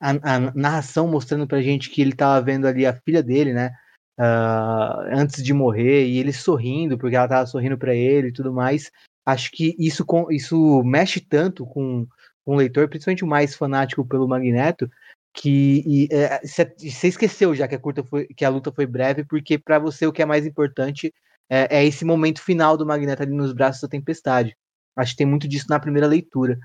a, 0.00 0.10
a, 0.34 0.40
narração 0.54 1.08
mostrando 1.08 1.46
pra 1.46 1.62
gente 1.62 1.90
que 1.90 2.02
ele 2.02 2.14
tava 2.14 2.44
vendo 2.44 2.66
ali 2.66 2.86
a 2.86 2.94
filha 2.94 3.22
dele, 3.22 3.52
né? 3.52 3.70
uh, 4.18 5.00
antes 5.12 5.42
de 5.42 5.52
morrer 5.52 6.06
e 6.06 6.18
ele 6.18 6.32
sorrindo 6.32 6.98
porque 6.98 7.16
ela 7.16 7.28
tava 7.28 7.46
sorrindo 7.46 7.78
para 7.78 7.94
ele 7.94 8.28
e 8.28 8.32
tudo 8.32 8.52
mais. 8.52 8.90
Acho 9.26 9.50
que 9.52 9.74
isso, 9.78 10.04
isso 10.30 10.82
mexe 10.84 11.20
tanto 11.20 11.64
com, 11.66 12.06
com 12.44 12.54
o 12.54 12.56
leitor, 12.56 12.88
principalmente 12.88 13.24
o 13.24 13.28
mais 13.28 13.54
fanático 13.54 14.06
pelo 14.06 14.28
Magneto, 14.28 14.88
que 15.32 16.08
você 16.42 16.62
é, 16.62 17.08
esqueceu 17.08 17.54
já 17.54 17.66
que 17.66 17.74
a 17.74 17.78
curta 17.78 18.04
foi, 18.04 18.26
que 18.26 18.44
a 18.44 18.50
luta 18.50 18.70
foi 18.70 18.86
breve, 18.86 19.24
porque 19.24 19.58
para 19.58 19.78
você 19.78 20.06
o 20.06 20.12
que 20.12 20.22
é 20.22 20.26
mais 20.26 20.46
importante 20.46 21.12
é, 21.50 21.78
é, 21.78 21.84
esse 21.84 22.04
momento 22.04 22.40
final 22.42 22.76
do 22.76 22.86
Magneto 22.86 23.22
ali 23.22 23.32
nos 23.32 23.52
braços 23.52 23.82
da 23.82 23.88
tempestade. 23.88 24.56
Acho 24.96 25.12
que 25.12 25.18
tem 25.18 25.26
muito 25.26 25.48
disso 25.48 25.66
na 25.68 25.80
primeira 25.80 26.06
leitura. 26.06 26.58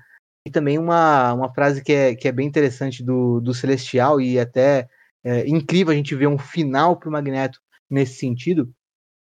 E 0.46 0.50
também 0.50 0.78
uma, 0.78 1.34
uma 1.34 1.52
frase 1.52 1.82
que 1.82 1.92
é, 1.92 2.14
que 2.14 2.26
é 2.26 2.32
bem 2.32 2.46
interessante 2.46 3.02
do, 3.02 3.40
do 3.40 3.52
Celestial 3.52 4.20
e 4.20 4.38
até 4.38 4.88
é, 5.22 5.46
incrível 5.46 5.92
a 5.92 5.96
gente 5.96 6.14
ver 6.14 6.26
um 6.26 6.38
final 6.38 6.96
para 6.96 7.08
o 7.08 7.12
Magneto 7.12 7.60
nesse 7.88 8.14
sentido, 8.14 8.72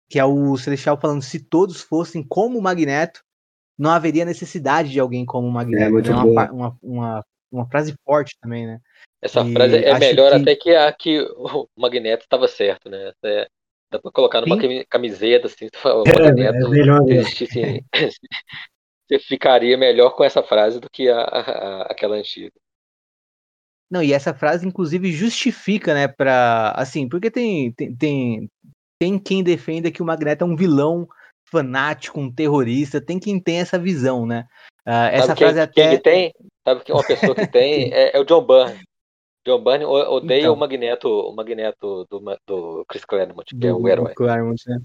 que 0.10 0.20
é 0.20 0.26
o 0.26 0.58
Celestial 0.58 1.00
falando 1.00 1.22
se 1.22 1.40
todos 1.40 1.82
fossem 1.82 2.24
como 2.24 2.58
o 2.58 2.62
Magneto, 2.62 3.24
não 3.78 3.92
haveria 3.92 4.26
necessidade 4.26 4.90
de 4.90 5.00
alguém 5.00 5.26
como 5.26 5.48
o 5.48 5.52
Magneto. 5.52 5.98
É, 6.00 6.12
é 6.12 6.16
uma, 6.16 6.52
uma, 6.52 6.78
uma, 6.82 7.26
uma, 7.52 7.70
frase 7.70 7.94
forte 8.04 8.36
também, 8.42 8.66
né? 8.66 8.80
Essa 9.22 9.42
e 9.42 9.54
frase 9.54 9.76
é 9.78 10.00
melhor 10.00 10.32
que... 10.32 10.36
até 10.38 10.56
que 10.56 10.76
a 10.76 10.92
que 10.94 11.22
o 11.22 11.68
Magneto 11.78 12.24
estava 12.24 12.48
certo, 12.48 12.90
né? 12.90 13.12
É, 13.24 13.48
dá 13.92 14.00
para 14.00 14.12
colocar 14.12 14.42
numa 14.42 14.60
Sim. 14.60 14.84
camiseta 14.90 15.48
assim, 15.48 15.68
o 15.84 16.04
é, 16.08 16.24
Magneto 16.24 16.66
é, 16.66 16.70
melhor, 16.70 17.10
existisse, 17.10 17.84
você 19.08 19.20
ficaria 19.20 19.78
melhor 19.78 20.16
com 20.16 20.24
essa 20.24 20.42
frase 20.42 20.80
do 20.80 20.90
que 20.90 21.10
a, 21.10 21.20
a, 21.20 21.82
aquela 21.84 22.16
antiga. 22.16 22.52
Não, 23.90 24.02
e 24.02 24.14
essa 24.14 24.34
frase, 24.34 24.68
inclusive, 24.68 25.12
justifica, 25.12 25.94
né, 25.94 26.08
pra. 26.08 26.72
Assim, 26.76 27.08
porque 27.08 27.30
tem, 27.30 27.72
tem, 27.74 27.96
tem, 27.96 28.50
tem 29.00 29.20
quem 29.20 29.44
defenda 29.44 29.92
que 29.92 30.02
o 30.02 30.06
Magneto 30.06 30.44
é 30.44 30.48
um 30.48 30.56
vilão 30.56 31.08
fanático, 31.50 32.20
um 32.20 32.34
terrorista, 32.34 33.00
tem 33.00 33.20
quem 33.20 33.40
tem 33.40 33.60
essa 33.60 33.78
visão, 33.78 34.26
né? 34.26 34.48
Uh, 34.88 35.10
essa 35.12 35.36
quem, 35.36 35.46
frase 35.48 35.60
até. 35.60 35.90
Quem 35.90 36.00
tem, 36.00 36.34
sabe 36.68 36.84
que 36.84 36.92
uma 36.92 37.06
pessoa 37.06 37.36
que 37.36 37.48
tem 37.48 37.94
é, 37.94 38.18
é, 38.18 38.20
o 38.20 38.26
John 38.26 38.46
Byrne. 38.46 38.84
John 39.46 39.64
Byrne 39.64 39.86
odeia 39.86 40.40
então, 40.42 40.54
o 40.54 40.58
Magneto, 40.58 41.08
o 41.08 41.36
Magneto 41.36 42.08
do, 42.10 42.20
do 42.48 42.86
Chris 42.90 43.06
Claremont, 43.06 43.56
que 43.56 43.68
é 43.68 43.72
o 43.72 43.88
herói. 43.88 44.14
Claremont, 44.16 44.62
né? 44.68 44.80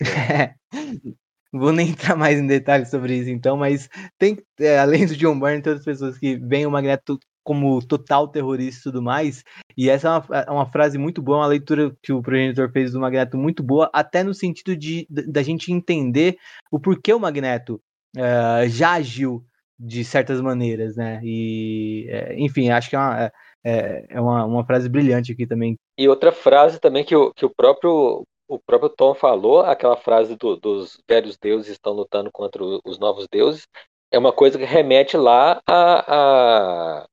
É. 0.74 1.21
Vou 1.52 1.72
nem 1.72 1.90
entrar 1.90 2.16
mais 2.16 2.38
em 2.38 2.46
detalhes 2.46 2.88
sobre 2.88 3.14
isso, 3.14 3.30
então, 3.30 3.56
mas 3.56 3.88
tem, 4.18 4.38
é, 4.58 4.78
além 4.78 5.06
do 5.06 5.16
John 5.16 5.38
Byrne, 5.38 5.62
tem 5.62 5.72
outras 5.72 5.84
pessoas 5.84 6.18
que 6.18 6.36
veem 6.36 6.66
o 6.66 6.70
Magneto 6.70 7.18
como 7.44 7.84
total 7.84 8.28
terrorista 8.28 8.80
e 8.80 8.82
tudo 8.84 9.02
mais. 9.02 9.42
E 9.76 9.90
essa 9.90 10.08
é 10.08 10.10
uma, 10.10 10.44
é 10.48 10.50
uma 10.50 10.66
frase 10.66 10.96
muito 10.96 11.20
boa, 11.20 11.38
uma 11.38 11.46
leitura 11.46 11.94
que 12.02 12.12
o 12.12 12.22
progenitor 12.22 12.70
fez 12.72 12.92
do 12.92 13.00
Magneto 13.00 13.36
muito 13.36 13.62
boa, 13.62 13.90
até 13.92 14.22
no 14.22 14.32
sentido 14.32 14.76
de 14.76 15.06
da 15.10 15.42
gente 15.42 15.72
entender 15.72 16.36
o 16.70 16.78
porquê 16.78 17.12
o 17.12 17.20
Magneto 17.20 17.80
uh, 18.16 18.68
já 18.68 18.92
agiu 18.92 19.44
de 19.78 20.04
certas 20.04 20.40
maneiras, 20.40 20.96
né? 20.96 21.20
E, 21.24 22.06
é, 22.08 22.34
enfim, 22.38 22.70
acho 22.70 22.88
que 22.88 22.94
é 22.94 22.98
uma, 22.98 23.32
é, 23.64 24.04
é 24.08 24.20
uma, 24.20 24.44
uma 24.44 24.64
frase 24.64 24.88
brilhante 24.88 25.32
aqui 25.32 25.46
também. 25.46 25.76
E 25.98 26.08
outra 26.08 26.30
frase 26.30 26.80
também 26.80 27.04
que 27.04 27.16
o, 27.16 27.32
que 27.34 27.44
o 27.44 27.50
próprio 27.50 28.24
o 28.54 28.58
próprio 28.58 28.90
Tom 28.90 29.14
falou, 29.14 29.60
aquela 29.60 29.96
frase 29.96 30.36
do, 30.36 30.56
dos 30.56 31.00
velhos 31.08 31.36
deuses 31.38 31.70
estão 31.70 31.92
lutando 31.92 32.30
contra 32.30 32.62
os 32.62 32.98
novos 32.98 33.26
deuses, 33.30 33.66
é 34.10 34.18
uma 34.18 34.32
coisa 34.32 34.58
que 34.58 34.64
remete 34.64 35.16
lá 35.16 35.60
a, 35.66 37.02
a 37.02 37.06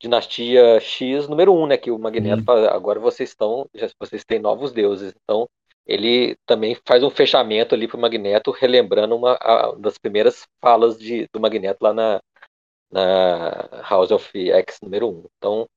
dinastia 0.00 0.80
X 0.80 1.28
número 1.28 1.52
1, 1.54 1.62
um, 1.62 1.66
né? 1.66 1.76
Que 1.76 1.92
o 1.92 1.98
Magneto 1.98 2.40
uhum. 2.40 2.44
fala, 2.44 2.70
agora 2.74 2.98
vocês 2.98 3.30
estão, 3.30 3.68
já, 3.72 3.88
vocês 4.00 4.24
têm 4.24 4.40
novos 4.40 4.72
deuses. 4.72 5.14
Então, 5.22 5.48
ele 5.86 6.36
também 6.44 6.76
faz 6.86 7.04
um 7.04 7.10
fechamento 7.10 7.74
ali 7.74 7.86
pro 7.86 7.98
Magneto, 7.98 8.50
relembrando 8.50 9.14
uma 9.16 9.34
a, 9.40 9.72
das 9.76 9.96
primeiras 9.96 10.44
falas 10.60 10.98
de, 10.98 11.28
do 11.32 11.40
Magneto 11.40 11.78
lá 11.82 11.94
na, 11.94 12.20
na 12.90 13.68
House 13.88 14.10
of 14.10 14.28
X 14.34 14.78
número 14.82 15.08
1. 15.08 15.10
Um. 15.10 15.24
Então, 15.38 15.68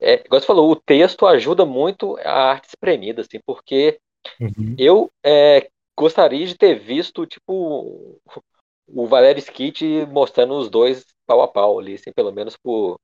é, 0.00 0.24
igual 0.24 0.40
você 0.40 0.46
falou, 0.46 0.70
o 0.70 0.76
texto 0.76 1.26
ajuda 1.26 1.66
muito 1.66 2.16
a 2.18 2.50
arte 2.50 2.68
espremida, 2.68 3.20
assim, 3.20 3.38
porque 3.44 4.00
uhum. 4.40 4.74
eu 4.78 5.10
é, 5.24 5.68
gostaria 5.98 6.46
de 6.46 6.56
ter 6.56 6.78
visto, 6.78 7.26
tipo, 7.26 8.18
o 8.88 9.06
Valério 9.06 9.40
Skit 9.40 10.06
mostrando 10.06 10.54
os 10.54 10.70
dois 10.70 11.06
pau 11.26 11.42
a 11.42 11.48
pau 11.48 11.78
ali, 11.78 11.94
assim, 11.94 12.10
pelo 12.12 12.32
menos 12.32 12.56
por, 12.56 12.98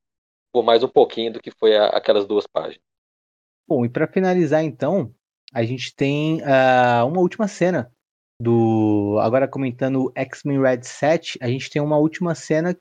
por 0.52 0.64
mais 0.64 0.82
um 0.82 0.88
pouquinho 0.88 1.34
do 1.34 1.40
que 1.40 1.50
foi 1.50 1.76
a, 1.76 1.88
aquelas 1.88 2.26
duas 2.26 2.46
páginas. 2.46 2.80
Bom, 3.68 3.84
e 3.84 3.88
para 3.88 4.06
finalizar 4.06 4.64
então, 4.64 5.12
a 5.52 5.62
gente 5.64 5.94
tem 5.94 6.40
uh, 6.40 7.06
uma 7.06 7.20
última 7.20 7.46
cena 7.48 7.90
do. 8.40 9.18
Agora 9.20 9.48
comentando 9.48 10.12
X-Men 10.14 10.60
Red 10.60 10.82
7, 10.82 11.38
a 11.40 11.48
gente 11.48 11.68
tem 11.70 11.82
uma 11.82 11.98
última 11.98 12.34
cena, 12.34 12.76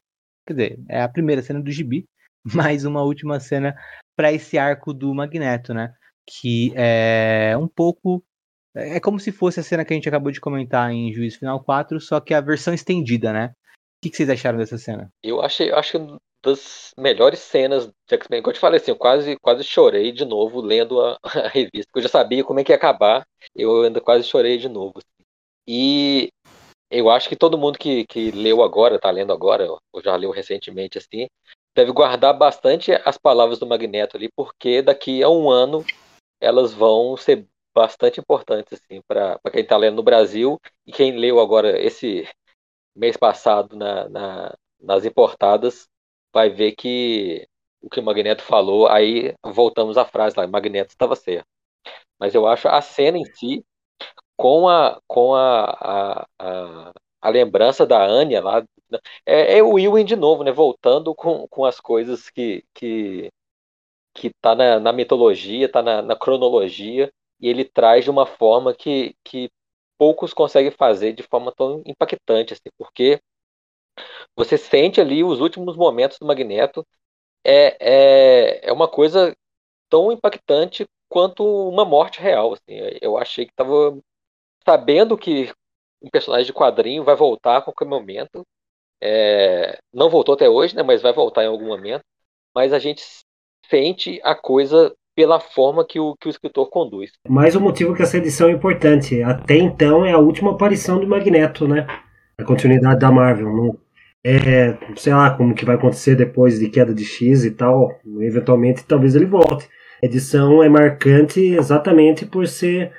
quer 0.48 0.53
dizer, 0.53 0.80
é 0.88 1.02
a 1.02 1.10
primeira 1.10 1.42
cena 1.42 1.61
do 1.61 1.72
gibi, 1.72 2.06
mais 2.53 2.85
uma 2.85 3.03
última 3.03 3.40
cena 3.40 3.76
para 4.16 4.32
esse 4.32 4.58
arco 4.58 4.94
do 4.94 5.14
Magneto, 5.14 5.74
né? 5.74 5.94
Que 6.26 6.74
é 6.76 7.56
um 7.58 7.68
pouco. 7.68 8.24
É 8.74 9.00
como 9.00 9.19
se 9.19 9.32
fosse 9.32 9.60
a 9.60 9.64
cena 9.64 9.85
que 9.85 9.94
a 9.94 9.95
gente 9.95 10.10
acabou 10.10 10.32
de 10.32 10.42
comentar 10.42 10.92
em 10.92 11.14
Juízo 11.14 11.40
Final 11.40 11.64
4, 11.64 12.00
só 12.02 12.19
que 12.19 12.34
a 12.34 12.42
versão 12.42 12.74
estendida, 12.74 13.32
né? 13.32 13.53
O 13.98 14.10
que, 14.10 14.16
vocês 14.16 14.30
acharam 14.30 14.58
dessa 14.58 14.77
cena? 14.77 15.10
Eu 15.24 15.42
achei, 15.42 15.72
acho 15.72 16.19
das 16.45 16.94
melhores 16.98 17.40
cenas 17.40 17.88
de 17.88 18.16
X-Men. 18.16 18.42
Como 18.42 18.52
eu 18.52 18.53
te 18.53 18.60
falei, 18.60 18.80
assim, 18.80 18.92
eu 18.92 18.98
quase, 18.98 19.35
quase 19.38 19.64
chorei 19.64 20.11
de 20.11 20.24
novo 20.24 20.61
lendo 20.61 21.02
a, 21.02 21.18
a, 21.24 21.48
revista, 21.48 21.90
eu 21.95 22.02
já 22.02 22.10
sabia 22.10 22.44
como 22.44 22.60
é 22.60 22.64
que 22.64 22.72
ia 22.72 22.76
acabar, 22.76 23.26
eu 23.56 23.84
ainda 23.84 24.00
quase 24.00 24.27
chorei 24.27 24.58
de 24.58 24.69
novo. 24.69 24.94
Assim. 24.98 25.26
E 25.68 26.30
eu 26.92 27.10
acho 27.10 27.27
que 27.27 27.35
todo 27.35 27.58
mundo 27.58 27.80
que, 27.80 28.06
que 28.06 28.32
leu 28.32 28.61
agora, 28.61 29.00
tá 29.00 29.10
lendo 29.10 29.34
agora, 29.34 29.68
ou 29.92 30.02
já 30.03 30.16
leu 30.16 30.30
recentemente, 30.30 30.98
assim, 31.00 31.27
deve 31.76 31.92
guardar 31.92 32.34
bastante 32.34 32.94
as 33.04 33.18
palavras 33.18 33.60
do 33.60 33.68
Magneto 33.68 34.16
ali, 34.16 34.30
porque 34.36 34.82
daqui 34.82 35.22
a 35.22 35.30
um 35.30 35.50
ano 35.50 35.86
elas 36.40 36.74
vão 36.74 37.18
ser 37.18 37.48
bastante 37.76 38.20
importantes, 38.20 38.74
assim, 38.74 39.02
para 39.06 39.38
quem 39.52 39.62
está 39.62 39.76
lendo 39.76 39.98
no 39.98 40.04
Brasil 40.04 40.60
e 40.88 40.92
quem 40.92 41.18
leu 41.18 41.40
agora 41.40 41.78
esse 41.80 42.28
mês 42.95 43.18
passado 43.18 43.76
na, 43.76 44.08
na, 44.08 44.56
nas 44.80 45.04
importadas 45.04 45.88
vai 46.34 46.50
ver 46.50 46.72
que 46.74 47.45
o 47.82 47.90
que 47.90 48.00
o 48.00 48.04
Magneto 48.04 48.42
falou, 48.42 48.88
aí 48.88 49.36
voltamos 49.44 49.98
à 49.98 50.06
frase 50.06 50.36
lá, 50.38 50.48
Magneto 50.48 50.92
estava 50.92 51.16
certo. 51.16 51.45
Mas 52.18 52.34
eu 52.34 52.48
acho 52.48 52.68
a 52.68 52.82
cena 52.82 53.18
em 53.18 53.26
si, 53.26 53.64
com 54.38 54.68
a, 54.68 55.00
com 55.08 55.36
a, 55.36 55.66
a, 55.66 56.28
a, 56.40 56.94
a 57.26 57.30
lembrança 57.30 57.86
da 57.86 58.04
Anya 58.06 58.42
lá, 58.42 58.64
é, 59.26 59.58
é 59.58 59.64
o 59.64 59.80
Ewan 59.80 60.06
de 60.06 60.16
novo, 60.16 60.44
né? 60.44 60.52
Voltando 60.52 61.14
com, 61.16 61.48
com 61.48 61.66
as 61.66 61.80
coisas 61.80 62.30
que, 62.30 62.64
que, 62.74 63.32
que 64.14 64.32
tá 64.42 64.56
na, 64.56 64.80
na 64.80 64.94
mitologia, 64.94 65.72
tá 65.72 65.82
na, 65.84 66.02
na 66.02 66.16
cronologia, 66.16 67.12
e 67.40 67.50
ele 67.50 67.66
traz 67.66 68.06
de 68.06 68.12
uma 68.12 68.26
forma 68.26 68.74
que, 68.74 69.16
que 69.24 69.50
poucos 69.98 70.34
conseguem 70.34 70.72
fazer 70.72 71.14
de 71.14 71.24
forma 71.24 71.52
tão 71.54 71.82
impactante, 71.86 72.54
assim, 72.54 72.70
porque 72.78 73.20
você 74.36 74.58
sente 74.58 75.02
ali 75.02 75.24
os 75.24 75.40
últimos 75.42 75.76
momentos 75.76 76.20
do 76.20 76.26
Magneto. 76.26 76.86
É, 77.44 77.78
é, 77.80 78.70
é 78.70 78.74
uma 78.74 78.88
coisa 78.88 79.36
tão 79.90 80.12
impactante 80.12 80.86
quanto 81.10 81.44
uma 81.70 81.86
morte 81.86 82.20
real. 82.22 82.54
Assim. 82.54 82.76
Eu 83.02 83.18
achei 83.18 83.45
que 83.45 83.52
estava 83.52 83.98
sabendo 84.66 85.18
que 85.18 85.54
um 86.01 86.09
personagem 86.09 86.45
de 86.45 86.53
quadrinho 86.53 87.03
vai 87.03 87.15
voltar 87.15 87.57
a 87.57 87.61
qualquer 87.61 87.85
momento. 87.85 88.43
É, 89.01 89.77
não 89.93 90.09
voltou 90.09 90.35
até 90.35 90.49
hoje, 90.49 90.75
né, 90.75 90.83
mas 90.83 91.01
vai 91.01 91.14
voltar 91.14 91.43
em 91.43 91.48
algum 91.48 91.67
momento. 91.67 92.03
Mas 92.56 92.72
a 92.74 92.80
gente 92.80 93.03
sente 93.69 94.19
a 94.24 94.35
coisa 94.35 94.93
pela 95.15 95.40
forma 95.40 95.85
que 95.85 95.99
o, 95.99 96.15
que 96.19 96.27
o 96.27 96.30
escritor 96.30 96.69
conduz. 96.69 97.11
Mais 97.27 97.56
um 97.56 97.61
motivo 97.61 97.95
que 97.95 98.03
essa 98.03 98.17
edição 98.17 98.49
é 98.49 98.51
importante. 98.51 99.24
Até 99.24 99.56
então 99.56 100.06
é 100.06 100.11
a 100.11 100.19
última 100.19 100.51
aparição 100.51 100.99
do 100.99 101.07
Magneto, 101.07 101.67
né? 101.67 101.88
A 102.38 102.43
continuidade 102.43 102.99
da 102.99 103.11
Marvel. 103.11 103.48
Não, 103.48 103.77
é, 104.24 104.77
sei 104.98 105.14
lá 105.14 105.35
como 105.35 105.56
que 105.56 105.65
vai 105.65 105.75
acontecer 105.75 106.15
depois 106.15 106.59
de 106.59 106.69
queda 106.69 106.93
de 106.93 107.06
X 107.06 107.45
e 107.45 107.51
tal. 107.51 107.98
Eventualmente, 108.19 108.83
talvez 108.83 109.15
ele 109.15 109.25
volte. 109.25 109.69
A 110.03 110.06
edição 110.06 110.61
é 110.61 110.67
marcante 110.67 111.40
exatamente 111.40 112.25
por 112.25 112.45
ser 112.48 112.91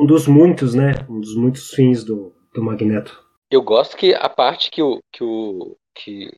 um 0.00 0.06
dos 0.06 0.26
muitos, 0.26 0.74
né? 0.74 0.94
Um 1.08 1.20
dos 1.20 1.36
muitos 1.36 1.70
fins 1.70 2.02
do, 2.02 2.32
do 2.52 2.62
Magneto. 2.62 3.24
Eu 3.50 3.62
gosto 3.62 3.96
que 3.96 4.14
a 4.14 4.28
parte 4.28 4.70
que 4.70 4.82
o, 4.82 5.00
que 5.12 5.24
o 5.24 5.76
que 5.94 6.30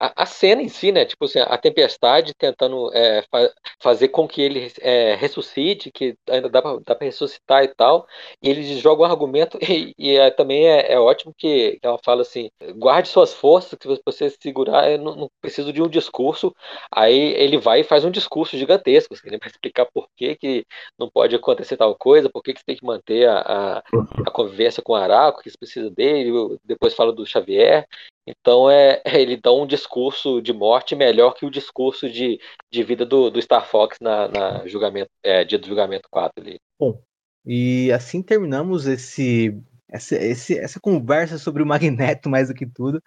a, 0.00 0.22
a, 0.22 0.26
cena 0.26 0.62
em 0.62 0.68
si, 0.68 0.92
né? 0.92 1.04
Tipo 1.04 1.24
assim, 1.24 1.40
a 1.40 1.58
tempestade 1.58 2.34
tentando 2.34 2.90
é, 2.94 3.22
fa 3.30 3.50
fazer 3.80 4.08
com 4.08 4.28
que 4.28 4.40
ele 4.40 4.72
é, 4.80 5.14
ressuscite, 5.14 5.90
que 5.90 6.16
ainda 6.28 6.48
dá 6.48 6.62
pra 6.62 6.78
ressuscitar 7.00 7.64
e 7.64 7.68
tal. 7.68 8.06
E 8.42 8.48
eles 8.48 8.66
jogam 8.80 9.06
um 9.06 9.10
argumento, 9.10 9.58
e, 9.62 9.94
e 9.98 10.16
é, 10.16 10.30
também 10.30 10.66
é, 10.68 10.92
é, 10.92 11.00
ótimo 11.00 11.34
que, 11.36 11.78
que, 11.80 11.86
ela 11.86 11.98
fala 12.04 12.22
assim: 12.22 12.50
guarde 12.76 13.08
suas 13.08 13.32
forças, 13.34 13.78
que 13.78 13.88
você 14.04 14.30
segurar, 14.30 14.90
eu 14.90 14.98
não, 14.98 15.16
não, 15.16 15.30
preciso 15.40 15.72
de 15.72 15.82
um 15.82 15.88
discurso. 15.88 16.54
Aí 16.90 17.34
ele 17.34 17.58
vai 17.58 17.80
e 17.80 17.84
faz 17.84 18.04
um 18.04 18.10
discurso 18.10 18.56
gigantesco, 18.56 19.14
assim, 19.14 19.30
né, 19.30 19.38
para 19.38 19.48
explicar 19.48 19.86
por 19.92 20.08
que, 20.16 20.36
que 20.36 20.66
não 20.98 21.10
pode 21.10 21.34
acontecer 21.34 21.76
tal 21.76 21.94
coisa, 21.96 22.30
por 22.30 22.42
que, 22.42 22.52
que 22.52 22.60
você 22.60 22.66
tem 22.66 22.76
que 22.76 22.84
manter 22.84 23.28
a, 23.28 23.40
a, 23.40 23.78
a 24.26 24.30
convivência 24.30 24.82
com 24.82 24.92
o 24.92 24.96
Araco, 24.96 25.42
que 25.42 25.50
você 25.50 25.58
precisa 25.58 25.90
dele. 25.90 26.30
Depois 26.64 26.94
fala 26.94 27.12
do 27.12 27.26
Xavier. 27.26 27.86
Então 28.28 28.70
é, 28.70 29.00
ele 29.06 29.36
dá 29.36 29.52
um 29.52 29.66
discurso 29.66 30.40
de 30.40 30.52
morte 30.52 30.94
melhor 30.94 31.34
que 31.34 31.46
o 31.46 31.50
discurso 31.50 32.08
de, 32.08 32.38
de 32.70 32.82
vida 32.82 33.06
do, 33.06 33.30
do 33.30 33.40
Star 33.40 33.66
Fox 33.66 33.96
na, 34.00 34.28
na 34.28 34.66
julgamento, 34.66 35.10
é, 35.22 35.44
dia 35.44 35.58
do 35.58 35.66
julgamento 35.66 36.08
4 36.10 36.32
ali. 36.42 36.56
Bom, 36.78 37.00
e 37.44 37.90
assim 37.92 38.22
terminamos 38.22 38.86
esse, 38.86 39.58
essa, 39.90 40.16
esse, 40.16 40.58
essa 40.58 40.78
conversa 40.78 41.38
sobre 41.38 41.62
o 41.62 41.66
Magneto 41.66 42.28
mais 42.30 42.48
do 42.48 42.54
que 42.54 42.66
tudo, 42.66 42.98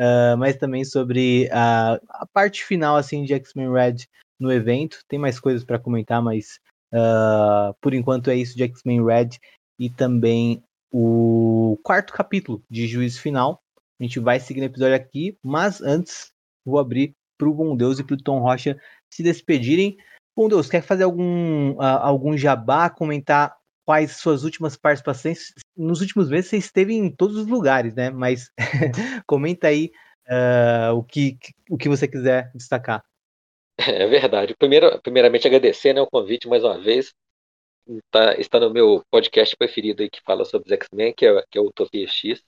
uh, 0.00 0.36
mas 0.38 0.56
também 0.56 0.84
sobre 0.84 1.48
a, 1.52 2.00
a 2.08 2.26
parte 2.32 2.64
final 2.64 2.96
assim 2.96 3.24
de 3.24 3.34
X-Men 3.34 3.72
Red 3.72 3.96
no 4.40 4.50
evento. 4.50 5.00
Tem 5.06 5.18
mais 5.18 5.38
coisas 5.38 5.64
para 5.64 5.78
comentar, 5.78 6.22
mas 6.22 6.58
uh, 6.92 7.74
por 7.80 7.92
enquanto 7.92 8.30
é 8.30 8.36
isso 8.36 8.56
de 8.56 8.64
X-Men 8.64 9.04
Red 9.04 9.28
e 9.78 9.90
também 9.90 10.62
o 10.90 11.78
quarto 11.82 12.12
capítulo 12.12 12.62
de 12.70 12.86
Juízo 12.86 13.20
Final 13.20 13.62
a 14.00 14.02
gente 14.02 14.18
vai 14.20 14.40
seguir 14.40 14.60
no 14.60 14.66
episódio 14.66 14.96
aqui, 14.96 15.38
mas 15.42 15.80
antes 15.80 16.32
vou 16.64 16.78
abrir 16.78 17.14
para 17.38 17.48
o 17.48 17.54
Bom 17.54 17.76
Deus 17.76 17.98
e 17.98 18.04
para 18.04 18.14
o 18.14 18.22
Tom 18.22 18.40
Rocha 18.40 18.78
se 19.10 19.22
despedirem. 19.22 19.96
Bom 20.36 20.48
Deus, 20.48 20.68
quer 20.68 20.82
fazer 20.82 21.04
algum, 21.04 21.72
uh, 21.72 21.98
algum 22.00 22.36
jabá, 22.36 22.88
comentar 22.88 23.54
quais 23.84 24.16
suas 24.16 24.44
últimas 24.44 24.76
participações? 24.76 25.52
Nos 25.76 26.00
últimos 26.00 26.30
meses 26.30 26.48
você 26.48 26.56
esteve 26.56 26.94
em 26.94 27.10
todos 27.10 27.36
os 27.36 27.46
lugares, 27.46 27.94
né? 27.94 28.10
Mas 28.10 28.50
comenta 29.26 29.68
aí 29.68 29.90
uh, 30.28 30.94
o, 30.94 31.02
que, 31.02 31.36
o 31.68 31.76
que 31.76 31.88
você 31.88 32.08
quiser 32.08 32.50
destacar. 32.54 33.04
É 33.78 34.06
verdade. 34.06 34.54
Primeiro, 34.56 35.00
primeiramente 35.02 35.46
agradecer 35.46 35.92
né, 35.92 36.00
o 36.00 36.06
convite 36.06 36.48
mais 36.48 36.62
uma 36.62 36.78
vez. 36.80 37.12
Tá, 38.10 38.34
está 38.36 38.60
no 38.60 38.70
meu 38.70 39.02
podcast 39.10 39.56
preferido 39.56 40.02
aí 40.02 40.10
que 40.10 40.22
fala 40.22 40.44
sobre 40.44 40.68
os 40.68 40.72
X-Men, 40.72 41.12
que 41.12 41.26
é, 41.26 41.44
que 41.50 41.58
é 41.58 41.60
o 41.60 41.66
Utopia 41.66 42.06
X. 42.06 42.42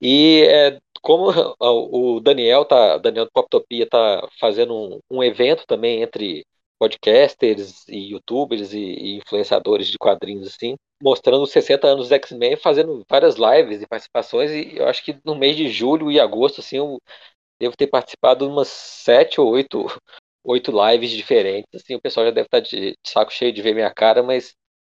E 0.00 0.44
é, 0.48 0.80
como 1.02 1.30
o 1.60 2.20
Daniel 2.20 2.64
tá, 2.64 2.98
Daniel 2.98 3.26
do 3.26 3.30
Poptopia 3.32 3.88
tá 3.88 4.28
fazendo 4.38 4.74
um, 4.74 5.00
um, 5.10 5.22
evento 5.22 5.64
também 5.66 6.02
entre 6.02 6.44
podcasters 6.78 7.86
e 7.88 8.12
youtubers 8.12 8.72
e, 8.72 8.78
e, 8.78 9.16
influenciadores 9.18 9.88
de 9.88 9.98
quadrinhos 9.98 10.46
assim, 10.46 10.76
mostrando 11.02 11.42
os 11.42 11.50
60 11.50 11.86
anos 11.86 12.08
do 12.08 12.14
X-Men, 12.14 12.56
fazendo 12.56 13.04
várias 13.08 13.36
lives 13.36 13.82
e 13.82 13.86
participações 13.86 14.50
e 14.50 14.78
eu 14.78 14.88
acho 14.88 15.04
que 15.04 15.18
no 15.24 15.34
mês 15.34 15.56
de 15.56 15.68
julho 15.68 16.10
e 16.10 16.18
agosto 16.18 16.60
assim, 16.60 16.76
eu 16.78 16.98
devo 17.60 17.76
ter 17.76 17.86
participado 17.88 18.46
de 18.46 18.52
umas 18.52 18.68
sete 18.68 19.40
ou 19.40 19.50
oito 19.50 19.86
oito 20.44 20.72
lives 20.72 21.10
diferentes, 21.10 21.68
assim, 21.74 21.94
o 21.94 22.00
pessoal 22.00 22.26
já 22.26 22.32
deve 22.32 22.46
estar 22.46 22.62
tá 22.62 22.66
de, 22.66 22.92
de 22.92 22.96
saco 23.06 23.32
cheio 23.32 23.52
de 23.52 23.62
ver 23.62 23.74
minha 23.74 23.92
cara, 23.92 24.22
mas 24.22 24.54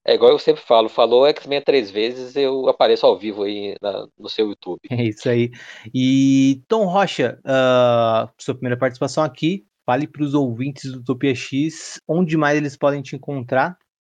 é 0.06 0.16
igual 0.16 0.32
eu 0.32 0.40
sempre 0.40 0.62
falo, 0.62 0.90
falou 0.90 1.28
X-Men 1.28 1.62
três 1.62 1.92
vezes, 1.92 2.36
eu 2.36 2.68
apareço 2.68 3.06
ao 3.06 3.18
vivo 3.18 3.44
aí 3.44 3.76
na, 3.82 4.08
no 4.18 4.30
seu 4.30 4.48
YouTube. 4.48 4.80
É 4.90 5.04
isso 5.04 5.30
aí. 5.30 5.52
E 5.94 6.62
Tom 6.68 6.86
Rocha, 6.86 7.40
uh, 7.46 8.30
sua 8.38 8.56
primeira 8.56 8.78
participação 8.78 9.24
aqui, 9.24 9.66
fale 9.86 10.08
para 10.08 10.24
os 10.24 10.34
ouvintes 10.34 10.92
do 10.92 11.00
Utopia 11.00 11.36
X 11.36 12.00
onde 12.08 12.38
mais 12.38 12.58
eles 12.58 12.78
podem 12.78 13.02
te 13.02 13.16
encontrar 13.16 13.78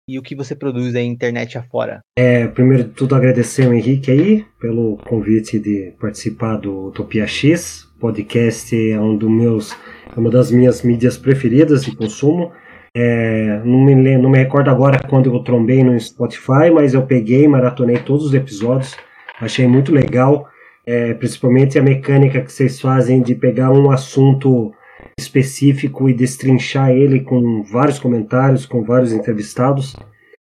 e 0.09 0.19
o 0.19 0.23
que 0.23 0.35
você 0.35 0.55
produz 0.55 0.94
aí 0.94 1.05
internet 1.05 1.57
afora. 1.57 2.01
É, 2.19 2.47
primeiro 2.49 2.85
de 2.85 2.91
tudo 2.91 3.15
agradecer 3.15 3.67
ao 3.67 3.73
Henrique 3.73 4.11
aí 4.11 4.44
pelo 4.61 4.97
convite 5.09 5.59
de 5.59 5.94
participar 6.01 6.57
do 6.57 6.89
Utopia 6.89 7.27
X. 7.27 7.89
Podcast 8.01 8.75
é 8.77 9.01
um 9.01 9.17
dos 9.17 9.31
meus, 9.31 9.73
é 10.15 10.19
uma 10.19 10.31
das 10.31 10.51
minhas 10.51 10.83
mídias 10.83 11.17
preferidas 11.17 11.85
de 11.85 11.94
consumo. 11.94 12.52
É, 12.95 13.62
não, 13.65 13.81
me, 13.81 13.95
não 14.19 14.31
me 14.31 14.39
recordo 14.39 14.69
agora 14.69 15.01
quando 15.09 15.33
eu 15.33 15.43
trombei 15.43 15.83
no 15.83 15.99
Spotify, 15.99 16.71
mas 16.73 16.93
eu 16.93 17.07
peguei, 17.07 17.49
maratonei 17.49 17.99
todos 17.99 18.27
os 18.27 18.35
episódios, 18.35 18.95
achei 19.41 19.67
muito 19.67 19.93
legal, 19.93 20.49
é, 20.87 21.15
principalmente 21.15 21.79
a 21.79 21.83
mecânica 21.83 22.43
que 22.43 22.53
vocês 22.53 22.81
fazem 22.81 23.23
de 23.23 23.35
pegar 23.35 23.71
um 23.71 23.91
assunto 23.91 24.73
específico 25.19 26.09
e 26.09 26.15
destrinchar 26.15 26.91
ele 26.91 27.21
com 27.21 27.62
vários 27.62 27.99
comentários, 27.99 28.67
com 28.67 28.83
vários 28.83 29.12
entrevistados. 29.12 29.97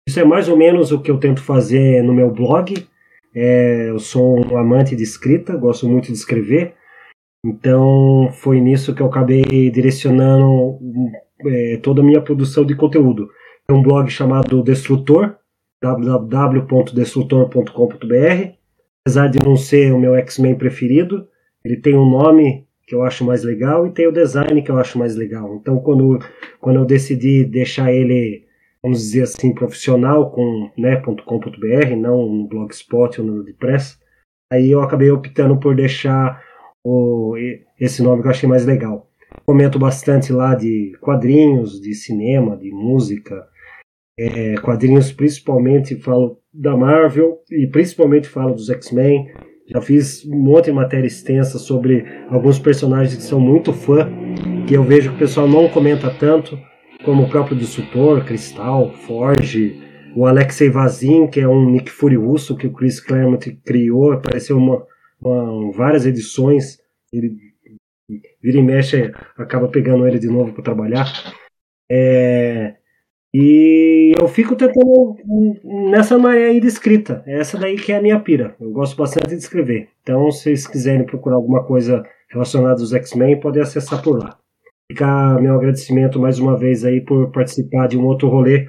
Isso 0.08 0.20
é 0.20 0.25
mais 0.25 0.49
ou 0.49 0.57
menos 0.57 0.92
o 0.92 1.00
que 1.00 1.10
eu 1.10 1.18
tento 1.18 1.42
fazer 1.42 2.02
no 2.02 2.15
meu 2.15 2.31
blog. 2.31 2.86
É, 3.34 3.89
eu 3.89 3.99
sou 3.99 4.39
um 4.39 4.57
amante 4.57 4.94
de 4.94 5.02
escrita, 5.02 5.57
gosto 5.57 5.89
muito 5.89 6.07
de 6.07 6.12
escrever. 6.12 6.75
Então 7.44 8.31
foi 8.33 8.60
nisso 8.60 8.94
que 8.94 9.02
eu 9.02 9.07
acabei 9.07 9.70
direcionando 9.70 10.78
é, 11.44 11.78
toda 11.82 12.00
a 12.00 12.05
minha 12.05 12.20
produção 12.20 12.65
de 12.65 12.74
conteúdo. 12.74 13.28
Tem 13.66 13.76
um 13.76 13.82
blog 13.82 14.08
chamado 14.10 14.62
Destrutor, 14.62 15.36
www.destrutor.com.br. 15.82 18.56
Apesar 19.05 19.28
de 19.28 19.39
não 19.39 19.56
ser 19.56 19.92
o 19.92 19.98
meu 19.98 20.15
X-Men 20.16 20.56
preferido, 20.56 21.28
ele 21.65 21.76
tem 21.76 21.97
um 21.97 22.08
nome 22.08 22.66
que 22.86 22.94
eu 22.94 23.02
acho 23.02 23.24
mais 23.24 23.42
legal 23.42 23.86
e 23.86 23.92
tem 23.92 24.06
o 24.06 24.12
design 24.12 24.62
que 24.62 24.70
eu 24.70 24.78
acho 24.78 24.98
mais 24.98 25.16
legal. 25.16 25.56
Então, 25.56 25.78
quando, 25.81 26.18
quando 26.60 26.76
eu 26.76 26.84
decidi 26.84 27.44
deixar 27.44 27.92
ele, 27.92 28.44
vamos 28.82 29.00
dizer 29.00 29.23
assim, 29.23 29.52
profissional 29.52 30.31
com 30.31 30.70
né, 30.78 30.97
.com.br, 30.97 31.97
não 31.97 32.28
no 32.28 32.47
Blogspot 32.47 33.20
ou 33.20 33.26
no 33.26 33.34
WordPress, 33.34 33.98
aí 34.52 34.70
eu 34.70 34.81
acabei 34.81 35.10
optando 35.10 35.58
por 35.58 35.74
deixar 35.74 36.40
o, 36.84 37.34
esse 37.81 38.02
nome 38.02 38.23
que 38.23 38.28
eu 38.28 38.31
achei 38.31 38.48
mais 38.48 38.65
legal. 38.65 39.10
Comento 39.47 39.78
bastante 39.78 40.33
lá 40.33 40.57
de 40.57 40.92
quadrinhos, 41.00 41.81
de 41.81 41.94
cinema, 41.94 42.57
de 42.57 42.73
música, 42.73 43.47
é, 44.18 44.57
quadrinhos 44.57 45.12
principalmente 45.12 45.94
falo 45.94 46.41
da 46.52 46.76
Marvel 46.76 47.39
e 47.49 47.68
principalmente 47.68 48.28
falo 48.28 48.55
dos 48.55 48.68
X-Men. 48.68 49.33
Já 49.68 49.81
fiz 49.81 50.26
um 50.26 50.36
monte 50.36 50.65
de 50.66 50.73
matéria 50.73 51.07
extensa 51.07 51.58
sobre 51.58 52.05
alguns 52.28 52.58
personagens 52.58 53.15
que 53.15 53.23
são 53.23 53.39
muito 53.39 53.73
fã, 53.73 54.10
que 54.66 54.75
eu 54.75 54.83
vejo 54.83 55.10
que 55.10 55.16
o 55.16 55.18
pessoal 55.20 55.47
não 55.47 55.68
comenta 55.68 56.10
tanto, 56.10 56.58
como 57.05 57.23
o 57.23 57.28
próprio 57.28 57.57
Dissutor, 57.57 58.25
Cristal, 58.25 58.91
Forge, 58.91 59.81
o 60.16 60.26
Alexei 60.26 60.70
Vazin, 60.70 61.28
que 61.28 61.39
é 61.39 61.47
um 61.47 61.70
Nick 61.70 61.89
Fury 61.91 62.16
russo 62.16 62.57
que 62.57 62.66
o 62.66 62.73
Chris 62.73 62.99
Claremont 62.99 63.49
criou, 63.65 64.12
apareceu 64.12 64.57
uma, 64.57 64.83
uma, 65.20 65.70
várias 65.73 66.05
edições, 66.05 66.78
ele 67.12 67.45
vira 68.43 68.59
e 68.59 68.62
mexe, 68.62 69.12
acaba 69.36 69.68
pegando 69.68 70.07
ele 70.07 70.18
de 70.18 70.28
novo 70.28 70.52
para 70.52 70.62
trabalhar. 70.62 71.07
É, 71.91 72.76
e 73.39 74.15
eu 74.18 74.26
fico 74.28 74.57
tentando 74.57 75.15
nessa 75.91 76.18
maré 76.18 76.47
aí 76.47 76.59
de 76.59 76.68
escrita. 76.68 77.23
Essa 77.26 77.59
daí 77.59 77.76
que 77.76 77.93
é 77.93 77.97
a 77.97 78.02
minha 78.02 78.18
pira. 78.18 78.57
Eu 78.59 78.70
gosto 78.70 78.97
bastante 78.97 79.28
de 79.28 79.35
escrever. 79.35 79.91
Então, 80.02 80.31
se 80.31 80.44
vocês 80.44 80.67
quiserem 80.67 81.05
procurar 81.05 81.36
alguma 81.36 81.62
coisa 81.62 82.02
relacionada 82.31 82.81
aos 82.81 82.94
X-Men, 82.94 83.39
podem 83.39 83.62
acessar 83.62 84.02
por 84.02 84.18
lá. 84.18 84.39
Fica 84.91 85.39
meu 85.39 85.55
agradecimento 85.55 86.18
mais 86.18 86.39
uma 86.39 86.57
vez 86.57 86.83
aí 86.83 87.01
por 87.01 87.31
participar 87.31 87.89
de 87.89 87.99
um 87.99 88.07
outro 88.07 88.28
rolê. 88.28 88.68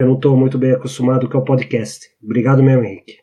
Eu 0.00 0.08
não 0.08 0.14
estou 0.14 0.36
muito 0.36 0.58
bem 0.58 0.72
acostumado 0.72 1.28
com 1.28 1.38
o 1.38 1.44
podcast. 1.44 2.08
Obrigado 2.20 2.60
mesmo, 2.60 2.84
Henrique. 2.84 3.18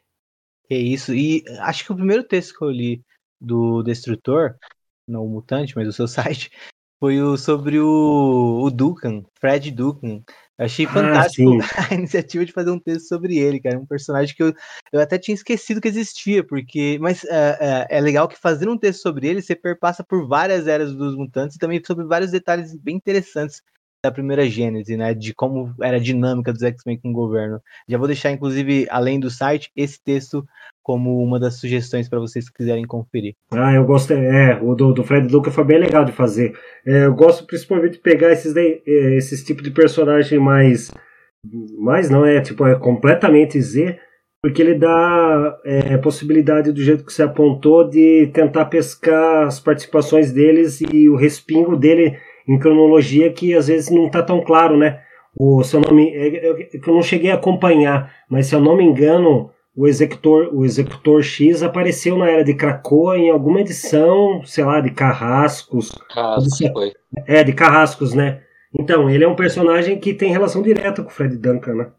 É 0.70 0.78
isso. 0.78 1.14
E 1.14 1.44
acho 1.60 1.86
que 1.86 1.92
o 1.92 1.96
primeiro 1.96 2.24
texto 2.24 2.58
que 2.58 2.64
eu 2.64 2.70
li 2.70 3.02
do 3.42 3.84
Destrutor, 3.84 4.56
não 5.08 5.26
o 5.26 5.30
Mutante, 5.30 5.76
mas 5.76 5.88
o 5.88 5.94
seu 5.94 6.08
site, 6.08 6.52
foi 7.00 7.22
o 7.22 7.38
sobre 7.38 7.80
o, 7.80 8.62
o 8.64 8.72
Dukan, 8.72 9.24
Fred 9.40 9.72
Dukan. 9.72 10.24
Eu 10.58 10.66
achei 10.66 10.86
ah, 10.86 10.90
fantástico 10.90 11.52
ah, 11.62 11.88
a 11.92 11.96
iniciativa 11.96 12.46
de 12.46 12.54
fazer 12.54 12.72
um 12.72 12.80
texto 12.80 13.08
sobre 13.08 13.38
ele, 13.38 13.60
cara. 13.60 13.78
Um 13.78 13.86
personagem 13.86 14.34
que 14.34 14.42
eu, 14.42 14.54
eu 14.92 15.02
até 15.02 15.18
tinha 15.18 15.36
esquecido 15.36 15.82
que 15.82 15.88
existia, 15.88 16.46
porque. 16.46 16.98
Mas 17.02 17.24
uh, 17.24 17.28
uh, 17.28 17.86
é 17.90 18.00
legal 18.00 18.28
que 18.28 18.40
fazendo 18.40 18.72
um 18.72 18.78
texto 18.78 19.02
sobre 19.02 19.28
ele, 19.28 19.42
você 19.42 19.56
perpassa 19.56 20.04
por 20.04 20.26
várias 20.28 20.68
eras 20.68 20.94
dos 20.94 21.16
mutantes 21.16 21.58
e 21.58 21.60
também 21.60 21.82
sobre 21.86 22.06
vários 22.06 22.32
detalhes 22.32 22.74
bem 22.78 22.96
interessantes 22.96 23.62
da 24.06 24.12
primeira 24.12 24.46
Gênese, 24.46 24.96
né? 24.96 25.14
De 25.14 25.34
como 25.34 25.74
era 25.82 25.98
a 25.98 26.00
dinâmica 26.00 26.54
dos 26.54 26.62
X-Men 26.62 27.00
com 27.00 27.10
o 27.10 27.14
governo. 27.14 27.60
Já 27.88 27.98
vou 27.98 28.08
deixar, 28.08 28.32
inclusive, 28.32 28.88
além 28.90 29.20
do 29.20 29.30
site, 29.30 29.72
esse 29.76 30.02
texto 30.04 30.46
como 30.84 31.18
uma 31.18 31.40
das 31.40 31.60
sugestões 31.60 32.08
para 32.08 32.20
vocês 32.20 32.48
que 32.48 32.58
quiserem 32.58 32.86
conferir. 32.86 33.34
Ah, 33.52 33.74
eu 33.74 33.84
gosto, 33.86 34.14
é, 34.14 34.60
o 34.62 34.76
do, 34.76 34.94
do 34.94 35.04
Fred 35.04 35.28
Duca 35.28 35.50
foi 35.50 35.64
bem 35.64 35.80
legal 35.80 36.06
de 36.06 36.12
fazer. 36.12 36.56
É, 36.86 37.06
eu 37.06 37.16
gosto 37.16 37.46
principalmente 37.48 37.94
de 37.94 38.00
pegar 38.00 38.32
esses, 38.32 38.56
é, 38.56 38.82
esses 39.16 39.44
tipos 39.44 39.64
de 39.64 39.72
personagem 39.72 40.38
mais, 40.38 40.92
mais 41.80 42.10
não 42.10 42.24
é, 42.24 42.40
tipo, 42.40 42.68
é 42.68 42.76
completamente 42.76 43.60
Z, 43.60 43.98
porque 44.44 44.62
ele 44.62 44.76
dá 44.76 45.58
é, 45.66 45.98
possibilidade 45.98 46.72
do 46.72 46.80
jeito 46.80 47.04
que 47.04 47.12
você 47.12 47.24
apontou 47.24 47.90
de 47.90 48.30
tentar 48.32 48.66
pescar 48.66 49.48
as 49.48 49.60
participações 49.60 50.32
deles 50.32 50.82
e 50.82 51.10
o 51.10 51.16
respingo 51.16 51.76
dele 51.76 52.16
em 52.48 52.60
cronologia 52.60 53.32
que 53.32 53.54
às 53.54 53.68
vezes 53.68 53.90
não 53.90 54.08
está 54.08 54.22
tão 54.22 54.42
claro, 54.42 54.78
né? 54.78 55.02
O 55.38 55.64
seu 55.64 55.80
nome, 55.82 56.10
é, 56.10 56.28
é, 56.28 56.50
é, 56.50 56.64
que 56.64 56.88
eu 56.88 56.94
não 56.94 57.02
cheguei 57.02 57.32
a 57.32 57.36
acompanhar, 57.36 58.14
mas 58.30 58.48
se 58.48 58.56
eu 58.56 58.62
não 58.62 58.78
me 58.78 58.84
engano, 58.84 59.52
o 59.76 59.88
executor, 59.88 60.50
o 60.54 60.64
executor 60.64 61.22
X 61.22 61.62
apareceu 61.62 62.18
na 62.18 62.30
era 62.30 62.44
de 62.44 62.54
Krakoa 62.54 63.18
em 63.18 63.30
alguma 63.30 63.60
edição, 63.60 64.42
sei 64.46 64.64
lá, 64.64 64.80
de 64.80 64.92
Carrascos. 64.92 65.92
Carrascos, 66.14 66.58
foi. 66.72 66.94
É, 67.28 67.44
de 67.44 67.52
Carrascos, 67.52 68.14
né? 68.14 68.42
Então, 68.78 69.10
ele 69.10 69.24
é 69.24 69.28
um 69.28 69.36
personagem 69.36 70.00
que 70.00 70.14
tem 70.14 70.32
relação 70.32 70.62
direta 70.62 71.04
com 71.04 71.10
o 71.10 71.14
Fred 71.14 71.38
Duncan, 71.38 71.76
né? 71.76 71.92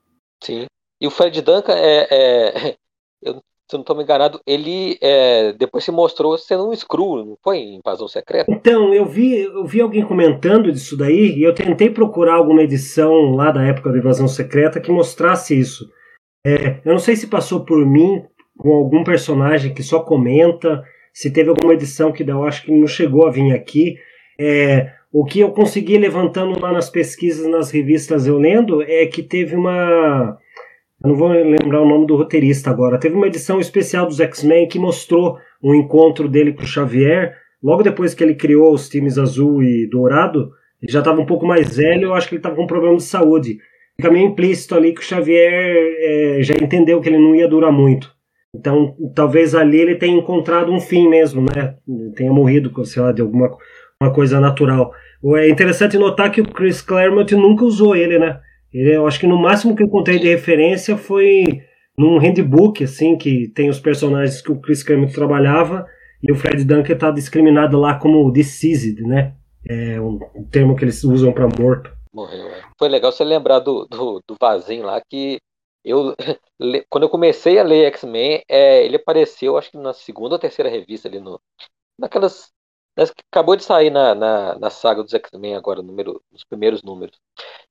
Sim. 0.42 0.66
E 1.00 1.06
o 1.06 1.10
Fred 1.10 1.42
Duncan 1.42 1.74
é. 1.74 2.06
é 2.10 2.76
eu, 3.22 3.42
se 3.68 3.74
eu 3.74 3.78
não 3.78 3.82
estou 3.82 3.96
me 3.96 4.04
enganado, 4.04 4.40
ele 4.46 4.96
é, 5.00 5.52
depois 5.52 5.84
se 5.84 5.90
mostrou 5.90 6.38
sendo 6.38 6.68
um 6.68 6.74
Screw, 6.74 7.24
não 7.24 7.38
foi 7.42 7.58
em 7.58 7.76
Invasão 7.76 8.06
Secreta? 8.06 8.50
Então, 8.50 8.94
eu 8.94 9.04
vi, 9.04 9.40
eu 9.40 9.66
vi 9.66 9.80
alguém 9.80 10.04
comentando 10.04 10.70
disso 10.70 10.96
daí 10.96 11.36
e 11.36 11.42
eu 11.42 11.54
tentei 11.54 11.90
procurar 11.90 12.34
alguma 12.34 12.62
edição 12.62 13.34
lá 13.34 13.50
da 13.50 13.64
época 13.64 13.90
da 13.90 13.98
Invasão 13.98 14.28
Secreta 14.28 14.80
que 14.80 14.90
mostrasse 14.90 15.58
isso. 15.58 15.84
É, 16.46 16.80
eu 16.84 16.92
não 16.92 16.98
sei 17.00 17.16
se 17.16 17.26
passou 17.26 17.64
por 17.64 17.84
mim 17.84 18.22
com 18.56 18.72
algum 18.72 19.02
personagem 19.02 19.74
que 19.74 19.82
só 19.82 20.00
comenta, 20.00 20.84
se 21.12 21.32
teve 21.32 21.48
alguma 21.48 21.74
edição 21.74 22.12
que 22.12 22.22
eu 22.22 22.44
acho 22.44 22.64
que 22.64 22.72
não 22.72 22.86
chegou 22.86 23.26
a 23.26 23.30
vir 23.30 23.52
aqui. 23.52 23.96
É, 24.38 24.92
o 25.12 25.24
que 25.24 25.40
eu 25.40 25.50
consegui 25.50 25.98
levantando 25.98 26.60
lá 26.60 26.72
nas 26.72 26.90
pesquisas, 26.90 27.46
nas 27.46 27.70
revistas 27.70 28.26
eu 28.26 28.38
lendo, 28.38 28.82
é 28.82 29.06
que 29.06 29.22
teve 29.22 29.56
uma. 29.56 30.38
Eu 31.06 31.10
não 31.10 31.16
vou 31.16 31.28
lembrar 31.28 31.82
o 31.82 31.88
nome 31.88 32.04
do 32.04 32.16
roteirista 32.16 32.68
agora. 32.68 32.98
Teve 32.98 33.14
uma 33.14 33.28
edição 33.28 33.60
especial 33.60 34.06
dos 34.06 34.18
X-Men 34.18 34.66
que 34.66 34.76
mostrou 34.76 35.38
um 35.62 35.72
encontro 35.72 36.28
dele 36.28 36.52
com 36.52 36.64
o 36.64 36.66
Xavier. 36.66 37.32
Logo 37.62 37.84
depois 37.84 38.12
que 38.12 38.24
ele 38.24 38.34
criou 38.34 38.74
os 38.74 38.88
times 38.88 39.16
azul 39.16 39.62
e 39.62 39.88
dourado, 39.88 40.50
ele 40.82 40.90
já 40.90 40.98
estava 40.98 41.20
um 41.20 41.24
pouco 41.24 41.46
mais 41.46 41.76
velho, 41.76 42.06
eu 42.08 42.14
acho 42.14 42.28
que 42.28 42.34
ele 42.34 42.40
estava 42.40 42.56
com 42.56 42.64
um 42.64 42.66
problema 42.66 42.96
de 42.96 43.04
saúde 43.04 43.58
fica 43.96 44.10
meio 44.10 44.26
implícito 44.26 44.74
ali 44.74 44.92
que 44.92 45.00
o 45.00 45.04
Xavier 45.04 45.74
é, 46.00 46.38
já 46.42 46.54
entendeu 46.60 47.00
que 47.00 47.08
ele 47.08 47.18
não 47.18 47.34
ia 47.34 47.48
durar 47.48 47.72
muito. 47.72 48.14
Então, 48.54 48.94
talvez 49.14 49.54
ali 49.54 49.78
ele 49.78 49.94
tenha 49.94 50.18
encontrado 50.18 50.72
um 50.72 50.80
fim 50.80 51.08
mesmo, 51.08 51.42
né? 51.42 51.76
Tenha 52.16 52.32
morrido, 52.32 52.84
sei 52.84 53.00
lá, 53.00 53.12
de 53.12 53.22
alguma 53.22 53.56
uma 54.00 54.12
coisa 54.12 54.40
natural. 54.40 54.92
É 55.36 55.48
interessante 55.48 55.96
notar 55.96 56.30
que 56.30 56.40
o 56.40 56.48
Chris 56.48 56.82
Claremont 56.82 57.34
nunca 57.34 57.64
usou 57.64 57.94
ele, 57.96 58.18
né? 58.18 58.38
Eu 58.78 59.06
acho 59.06 59.18
que 59.18 59.26
no 59.26 59.38
máximo 59.38 59.74
que 59.74 59.82
eu 59.82 59.86
encontrei 59.86 60.18
de 60.18 60.28
referência 60.28 60.96
foi 60.96 61.62
num 61.96 62.18
handbook, 62.18 62.84
assim, 62.84 63.16
que 63.16 63.48
tem 63.48 63.70
os 63.70 63.80
personagens 63.80 64.42
que 64.42 64.52
o 64.52 64.60
Chris 64.60 64.82
Claremont 64.82 65.14
trabalhava 65.14 65.86
e 66.22 66.30
o 66.30 66.34
Fred 66.34 66.64
Duncan 66.64 66.92
está 66.92 67.10
discriminado 67.10 67.78
lá 67.78 67.98
como 67.98 68.30
deceased, 68.30 69.00
né? 69.02 69.34
É 69.68 70.00
um, 70.00 70.18
um 70.34 70.44
termo 70.44 70.76
que 70.76 70.84
eles 70.84 71.02
usam 71.04 71.32
para 71.32 71.48
morto. 71.58 71.90
Morreu, 72.12 72.48
é. 72.48 72.62
Foi 72.78 72.88
legal 72.88 73.12
você 73.12 73.24
lembrar 73.24 73.60
do, 73.60 73.86
do, 73.86 74.22
do 74.26 74.36
Vazinho 74.40 74.84
lá, 74.84 75.00
que 75.08 75.38
eu, 75.84 76.14
quando 76.90 77.04
eu 77.04 77.08
comecei 77.08 77.58
a 77.58 77.62
ler 77.62 77.86
X-Men, 77.86 78.42
é, 78.48 78.84
ele 78.84 78.96
apareceu, 78.96 79.56
acho 79.56 79.70
que 79.70 79.78
na 79.78 79.92
segunda 79.92 80.34
ou 80.34 80.38
terceira 80.38 80.68
revista 80.68 81.08
ali 81.08 81.20
no. 81.20 81.40
Naquelas. 81.98 82.52
Nas 82.96 83.10
que 83.10 83.22
acabou 83.32 83.56
de 83.56 83.64
sair 83.64 83.90
na, 83.90 84.14
na, 84.14 84.58
na 84.58 84.70
saga 84.70 85.02
dos 85.02 85.12
X-Men 85.14 85.54
agora, 85.56 85.82
número, 85.82 86.22
nos 86.32 86.44
primeiros 86.44 86.82
números. 86.82 87.18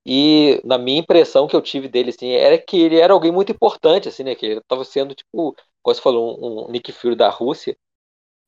E 0.05 0.61
na 0.65 0.77
minha 0.77 0.99
impressão 0.99 1.47
que 1.47 1.55
eu 1.55 1.61
tive 1.61 1.87
dele, 1.89 2.11
assim, 2.11 2.31
era 2.31 2.57
que 2.57 2.77
ele 2.81 2.99
era 2.99 3.13
alguém 3.13 3.31
muito 3.31 3.51
importante, 3.51 4.09
assim, 4.09 4.23
né? 4.23 4.35
Que 4.35 4.45
ele 4.45 4.59
estava 4.59 4.83
sendo, 4.85 5.15
tipo, 5.15 5.55
como 5.83 5.95
você 5.95 6.01
falou, 6.01 6.39
um, 6.65 6.67
um 6.69 6.71
Nick 6.71 6.91
Fury 6.91 7.15
da 7.15 7.29
Rússia. 7.29 7.77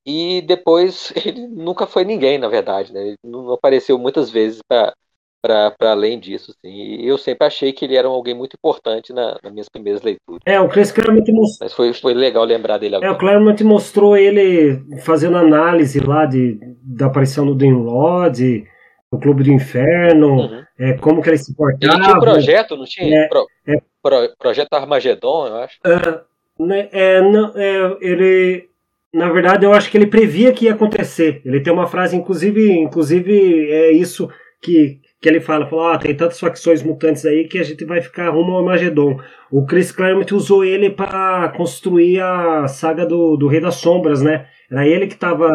E 0.05 0.41
depois 0.43 1.11
ele 1.25 1.47
nunca 1.47 1.85
foi 1.87 2.05
ninguém, 2.05 2.37
na 2.37 2.47
verdade, 2.47 2.93
né? 2.93 3.09
Ele 3.09 3.17
não 3.23 3.51
apareceu 3.53 3.97
muitas 3.99 4.29
vezes 4.29 4.61
para 4.67 4.95
para 5.41 5.73
além 5.81 6.19
disso, 6.19 6.53
sim. 6.61 6.69
E 6.69 7.07
eu 7.07 7.17
sempre 7.17 7.47
achei 7.47 7.71
que 7.71 7.85
ele 7.85 7.95
era 7.95 8.07
alguém 8.07 8.33
muito 8.33 8.55
importante 8.55 9.13
na, 9.13 9.37
nas 9.43 9.51
minhas 9.51 9.69
primeiras 9.69 10.01
leituras. 10.01 10.41
É, 10.45 10.59
o 10.59 10.67
Chris 10.67 10.91
Claremont 10.91 11.31
mostrou. 11.31 11.65
Mas 11.65 11.73
foi, 11.73 11.93
foi 11.93 12.13
legal 12.13 12.43
lembrar 12.43 12.77
dele 12.77 12.95
agora. 12.95 13.11
É, 13.11 13.13
o 13.13 13.17
Claremont 13.17 13.63
mostrou 13.63 14.17
ele 14.17 14.83
fazendo 15.01 15.37
análise 15.37 15.99
lá 15.99 16.25
de, 16.25 16.59
da 16.81 17.05
aparição 17.07 17.45
do 17.45 17.55
Dreamlord, 17.55 18.67
o 19.11 19.17
Clube 19.17 19.43
do 19.43 19.51
Inferno, 19.51 20.35
uhum. 20.35 20.63
é, 20.79 20.93
como 20.93 21.21
que 21.21 21.29
ele 21.29 21.37
se 21.37 21.55
portava. 21.55 21.93
Ele 21.93 22.03
tinha 22.03 22.17
um 22.17 22.19
projeto, 22.19 22.75
não 22.75 22.85
tinha? 22.85 23.21
É, 23.21 23.27
Pro, 23.27 23.47
é, 23.67 23.77
Pro, 24.01 24.35
projeto 24.37 24.73
Armagedon, 24.73 25.47
eu 25.47 25.55
acho. 25.57 25.77
É, 25.85 26.21
né, 26.59 26.89
é, 26.91 27.21
não, 27.21 27.53
é, 27.55 27.97
ele 28.01 28.69
na 29.13 29.31
verdade, 29.31 29.65
eu 29.65 29.73
acho 29.73 29.89
que 29.89 29.97
ele 29.97 30.05
previa 30.05 30.51
que 30.51 30.65
ia 30.65 30.73
acontecer. 30.73 31.41
Ele 31.45 31.61
tem 31.61 31.71
uma 31.71 31.87
frase, 31.87 32.15
inclusive, 32.15 32.71
inclusive 32.73 33.71
é 33.71 33.91
isso 33.91 34.29
que 34.61 34.99
que 35.21 35.27
ele 35.27 35.39
fala, 35.39 35.65
fala, 35.65 35.95
ah, 35.95 35.97
tem 35.97 36.15
tantas 36.15 36.39
facções 36.39 36.83
mutantes 36.83 37.25
aí 37.25 37.47
que 37.47 37.57
a 37.57 37.63
gente 37.63 37.83
vai 37.85 38.01
ficar 38.01 38.29
rumo 38.29 38.53
ao 38.53 38.59
Armagedon. 38.59 39.19
O 39.51 39.65
Chris 39.65 39.91
Claremont 39.91 40.33
usou 40.33 40.63
ele 40.63 40.89
para 40.89 41.49
construir 41.49 42.21
a 42.21 42.67
saga 42.67 43.05
do, 43.05 43.35
do 43.35 43.47
Rei 43.47 43.59
das 43.59 43.75
Sombras, 43.75 44.21
né? 44.21 44.47
Era 44.69 44.87
ele 44.87 45.07
que 45.07 45.15
estava 45.15 45.49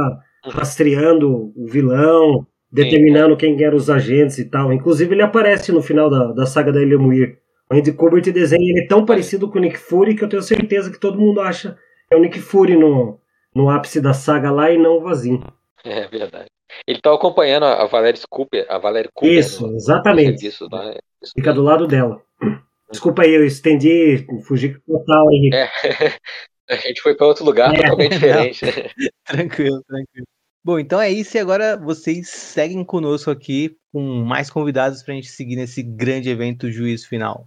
rastreando 0.45 1.53
o 1.57 1.67
vilão, 1.67 2.47
determinando 2.73 3.37
quem 3.37 3.63
eram 3.63 3.77
os 3.77 3.89
agentes 3.89 4.39
e 4.39 4.49
tal. 4.49 4.73
Inclusive, 4.73 5.15
ele 5.15 5.23
aparece 5.23 5.71
no 5.71 5.83
final 5.83 6.11
da, 6.11 6.33
da 6.33 6.47
saga 6.47 6.73
da 6.73 6.83
Elemuir. 6.83 7.39
O 7.71 7.75
Andy 7.75 7.93
Kubert 7.93 8.25
desenha 8.33 8.69
ele 8.69 8.87
tão 8.87 9.07
parecido 9.07 9.49
com 9.49 9.59
o 9.59 9.61
Nick 9.61 9.79
Fury 9.79 10.17
que 10.17 10.25
eu 10.25 10.29
tenho 10.29 10.43
certeza 10.43 10.91
que 10.91 10.99
todo 10.99 11.21
mundo 11.21 11.41
acha 11.41 11.77
que 12.09 12.15
é 12.15 12.17
o 12.17 12.21
Nick 12.21 12.41
Fury 12.41 12.77
no, 12.77 13.21
no 13.55 13.71
ápice 13.71 14.01
da 14.01 14.13
saga 14.13 14.51
lá 14.51 14.71
e 14.71 14.77
não 14.77 14.99
o 14.99 15.01
Vazinho. 15.03 15.43
É 15.85 16.07
verdade. 16.09 16.47
Ele 16.87 17.01
tá 17.01 17.13
acompanhando 17.13 17.65
a 17.65 17.87
Valerie 17.87 18.21
Cooper, 18.29 18.67
a 18.69 18.79
Valerie 18.79 19.11
Cooper. 19.15 19.39
Isso, 19.39 19.67
no, 19.67 19.77
exatamente. 19.77 20.51
No 20.61 20.69
né? 20.79 20.97
Fica 21.35 21.53
do 21.53 21.63
lado 21.63 21.87
dela. 21.87 22.21
Desculpa 22.91 23.23
aí, 23.23 23.35
eu 23.35 23.45
estendi, 23.45 24.27
fugi 24.47 24.79
total 24.87 25.29
aí. 25.29 25.51
É. 25.53 25.69
A 26.71 26.77
gente 26.77 27.03
foi 27.03 27.15
para 27.15 27.27
outro 27.27 27.45
lugar 27.45 27.75
é. 27.75 27.77
totalmente 27.77 28.13
diferente. 28.13 28.65
tranquilo, 29.27 29.83
tranquilo. 29.87 30.27
Bom, 30.65 30.79
então 30.79 31.01
é 31.01 31.11
isso 31.11 31.37
e 31.37 31.41
agora 31.41 31.77
vocês 31.77 32.29
seguem 32.29 32.85
conosco 32.85 33.31
aqui 33.31 33.77
com 33.93 34.01
mais 34.25 34.49
convidados 34.49 35.03
para 35.03 35.13
a 35.13 35.17
gente 35.17 35.29
seguir 35.29 35.57
nesse 35.57 35.83
grande 35.83 36.31
evento 36.31 36.71
Juízo 36.71 37.09
Final. 37.09 37.47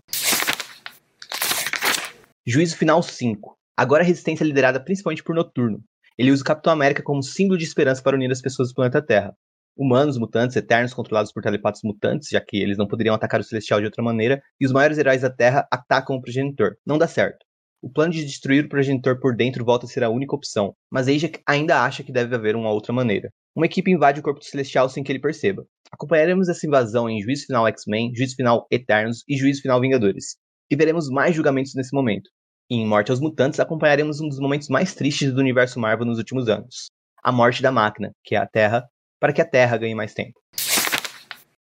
Juízo 2.45 2.77
Final 2.77 3.01
5. 3.01 3.57
Agora 3.77 4.03
a 4.03 4.05
resistência 4.05 4.43
é 4.43 4.47
liderada 4.47 4.79
principalmente 4.79 5.23
por 5.23 5.33
Noturno. 5.33 5.81
Ele 6.17 6.31
usa 6.31 6.41
o 6.41 6.45
Capitão 6.45 6.71
América 6.71 7.03
como 7.03 7.21
símbolo 7.21 7.57
de 7.57 7.65
esperança 7.65 8.01
para 8.01 8.15
unir 8.15 8.31
as 8.31 8.41
pessoas 8.41 8.69
do 8.69 8.75
planeta 8.75 9.01
Terra. 9.01 9.35
Humanos, 9.77 10.17
mutantes, 10.17 10.55
eternos, 10.55 10.93
controlados 10.93 11.33
por 11.33 11.43
telepatos 11.43 11.81
mutantes, 11.83 12.29
já 12.29 12.39
que 12.39 12.57
eles 12.57 12.77
não 12.77 12.87
poderiam 12.87 13.13
atacar 13.13 13.41
o 13.41 13.43
Celestial 13.43 13.81
de 13.81 13.85
outra 13.87 14.01
maneira, 14.01 14.41
e 14.59 14.65
os 14.65 14.71
maiores 14.71 14.97
heróis 14.97 15.21
da 15.21 15.29
Terra 15.29 15.67
atacam 15.69 16.15
o 16.15 16.21
progenitor. 16.21 16.77
Não 16.85 16.97
dá 16.97 17.07
certo. 17.07 17.45
O 17.81 17.89
plano 17.91 18.13
de 18.13 18.23
destruir 18.23 18.65
o 18.65 18.69
progenitor 18.69 19.19
por 19.19 19.35
dentro 19.35 19.65
volta 19.65 19.85
a 19.85 19.89
ser 19.89 20.03
a 20.03 20.09
única 20.09 20.35
opção, 20.35 20.73
mas 20.89 21.07
Aja 21.07 21.29
ainda 21.45 21.83
acha 21.83 22.03
que 22.03 22.11
deve 22.11 22.33
haver 22.33 22.55
uma 22.55 22.71
outra 22.71 22.93
maneira. 22.93 23.29
Uma 23.55 23.65
equipe 23.65 23.91
invade 23.91 24.19
o 24.19 24.23
corpo 24.23 24.39
do 24.39 24.45
Celestial 24.45 24.89
sem 24.89 25.03
que 25.03 25.11
ele 25.11 25.19
perceba. 25.19 25.65
Acompanharemos 25.91 26.49
essa 26.49 26.65
invasão 26.65 27.09
em 27.09 27.21
Juízo 27.21 27.45
Final 27.45 27.67
X-Men, 27.67 28.11
Juízo 28.15 28.35
Final 28.35 28.65
Eternos 28.71 29.23
e 29.27 29.37
Juízo 29.37 29.61
Final 29.61 29.79
Vingadores. 29.79 30.37
E 30.71 30.75
veremos 30.75 31.09
mais 31.09 31.35
julgamentos 31.35 31.73
nesse 31.75 31.93
momento. 31.93 32.29
Em 32.67 32.83
Morte 32.83 33.11
aos 33.11 33.19
Mutantes, 33.19 33.59
acompanharemos 33.59 34.19
um 34.19 34.27
dos 34.27 34.39
momentos 34.39 34.69
mais 34.69 34.95
tristes 34.95 35.31
do 35.31 35.39
universo 35.39 35.79
Marvel 35.79 36.07
nos 36.07 36.17
últimos 36.17 36.49
anos. 36.49 36.87
A 37.21 37.31
morte 37.31 37.61
da 37.61 37.71
máquina, 37.71 38.11
que 38.23 38.33
é 38.33 38.39
a 38.39 38.47
Terra, 38.47 38.89
para 39.19 39.31
que 39.31 39.39
a 39.39 39.45
Terra 39.45 39.77
ganhe 39.77 39.93
mais 39.93 40.15
tempo. 40.15 40.39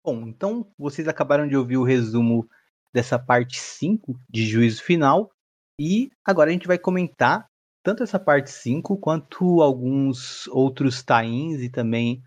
Bom, 0.05 0.21
então 0.29 0.71
vocês 0.79 1.09
acabaram 1.09 1.49
de 1.49 1.57
ouvir 1.57 1.79
o 1.79 1.83
resumo 1.83 2.49
dessa 2.93 3.19
parte 3.19 3.59
5 3.59 4.15
de 4.31 4.47
Juízo 4.47 4.85
Final. 4.85 5.31
E 5.81 6.11
agora 6.25 6.51
a 6.51 6.53
gente 6.53 6.69
vai 6.69 6.79
comentar 6.79 7.49
tanto 7.83 8.05
essa 8.05 8.21
parte 8.21 8.53
5 8.53 8.97
quanto 8.99 9.63
alguns 9.63 10.47
outros 10.49 11.03
tains 11.03 11.61
e 11.61 11.69
também 11.69 12.23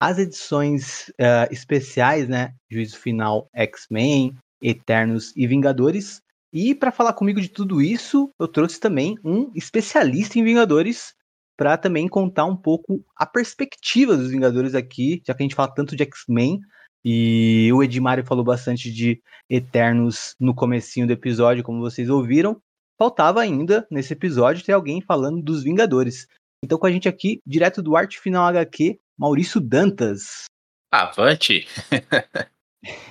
as 0.00 0.18
edições 0.18 1.08
uh, 1.10 1.50
especiais, 1.50 2.28
né? 2.28 2.54
Juízo 2.70 2.98
Final 2.98 3.48
X-Men, 3.52 4.36
Eternos 4.60 5.32
e 5.36 5.44
Vingadores, 5.46 6.22
e 6.52 6.74
para 6.74 6.92
falar 6.92 7.14
comigo 7.14 7.40
de 7.40 7.48
tudo 7.48 7.80
isso, 7.80 8.30
eu 8.38 8.46
trouxe 8.46 8.78
também 8.78 9.16
um 9.24 9.50
especialista 9.54 10.38
em 10.38 10.44
Vingadores 10.44 11.14
para 11.56 11.78
também 11.78 12.08
contar 12.08 12.44
um 12.44 12.56
pouco 12.56 13.04
a 13.16 13.24
perspectiva 13.24 14.16
dos 14.16 14.30
Vingadores 14.30 14.74
aqui, 14.74 15.22
já 15.26 15.32
que 15.32 15.42
a 15.42 15.44
gente 15.44 15.54
fala 15.54 15.72
tanto 15.74 15.96
de 15.96 16.02
X-Men 16.02 16.60
e 17.04 17.70
o 17.72 17.82
Edmário 17.82 18.24
falou 18.24 18.44
bastante 18.44 18.92
de 18.92 19.22
Eternos 19.48 20.34
no 20.38 20.54
comecinho 20.54 21.06
do 21.06 21.12
episódio, 21.12 21.64
como 21.64 21.80
vocês 21.80 22.10
ouviram. 22.10 22.60
Faltava 22.98 23.40
ainda 23.40 23.86
nesse 23.90 24.12
episódio 24.12 24.64
ter 24.64 24.72
alguém 24.72 25.00
falando 25.00 25.42
dos 25.42 25.62
Vingadores. 25.62 26.26
Então 26.64 26.78
com 26.78 26.86
a 26.86 26.92
gente 26.92 27.08
aqui, 27.08 27.40
direto 27.46 27.82
do 27.82 27.96
Arte 27.96 28.20
Final 28.20 28.44
HQ, 28.46 29.00
Maurício 29.18 29.60
Dantas. 29.60 30.44
Avante! 30.90 31.66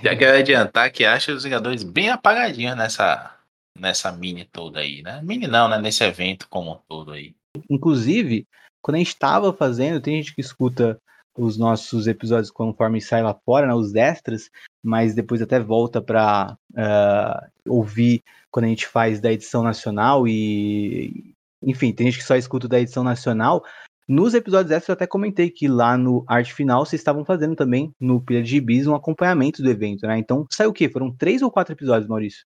Já 0.03 0.15
quero 0.15 0.37
adiantar 0.37 0.91
que 0.91 1.05
acho 1.05 1.31
os 1.31 1.43
Vingadores 1.43 1.83
bem 1.83 2.09
apagadinhos 2.09 2.75
nessa, 2.75 3.35
nessa 3.77 4.11
mini 4.11 4.45
toda 4.45 4.79
aí, 4.79 5.01
né? 5.01 5.21
Mini 5.23 5.47
não, 5.47 5.67
né? 5.67 5.79
Nesse 5.79 6.03
evento 6.03 6.47
como 6.49 6.73
um 6.73 6.79
todo 6.87 7.11
aí. 7.11 7.33
Inclusive, 7.69 8.45
quando 8.81 8.95
a 8.95 8.97
gente 8.97 9.09
estava 9.09 9.53
fazendo, 9.53 10.01
tem 10.01 10.17
gente 10.17 10.35
que 10.35 10.41
escuta 10.41 10.99
os 11.37 11.57
nossos 11.57 12.07
episódios 12.07 12.51
conforme 12.51 12.99
sai 12.99 13.23
lá 13.23 13.33
fora, 13.45 13.65
né, 13.65 13.73
os 13.73 13.95
extras, 13.95 14.49
mas 14.83 15.15
depois 15.15 15.41
até 15.41 15.59
volta 15.59 16.01
para 16.01 16.57
uh, 16.71 16.77
ah, 16.77 17.47
ouvir 17.65 18.21
quando 18.49 18.65
a 18.65 18.67
gente 18.67 18.85
faz 18.85 19.21
da 19.21 19.31
edição 19.31 19.63
nacional 19.63 20.27
e 20.27 21.33
enfim, 21.63 21.93
tem 21.93 22.07
gente 22.07 22.17
que 22.19 22.25
só 22.25 22.35
escuta 22.35 22.67
da 22.67 22.79
edição 22.79 23.03
nacional, 23.03 23.63
nos 24.11 24.33
episódios 24.33 24.71
extras 24.71 24.89
eu 24.89 24.93
até 24.93 25.07
comentei 25.07 25.49
que 25.49 25.67
lá 25.67 25.97
no 25.97 26.25
Arte 26.27 26.53
Final 26.53 26.85
vocês 26.85 26.99
estavam 26.99 27.23
fazendo 27.23 27.55
também, 27.55 27.93
no 27.99 28.21
Pilha 28.21 28.43
de 28.43 28.49
Gibis, 28.49 28.85
um 28.85 28.93
acompanhamento 28.93 29.63
do 29.63 29.69
evento, 29.69 30.05
né? 30.05 30.17
Então 30.17 30.45
saiu 30.49 30.69
o 30.69 30.73
quê? 30.73 30.89
Foram 30.89 31.15
três 31.15 31.41
ou 31.41 31.49
quatro 31.49 31.73
episódios, 31.73 32.09
Maurício? 32.09 32.45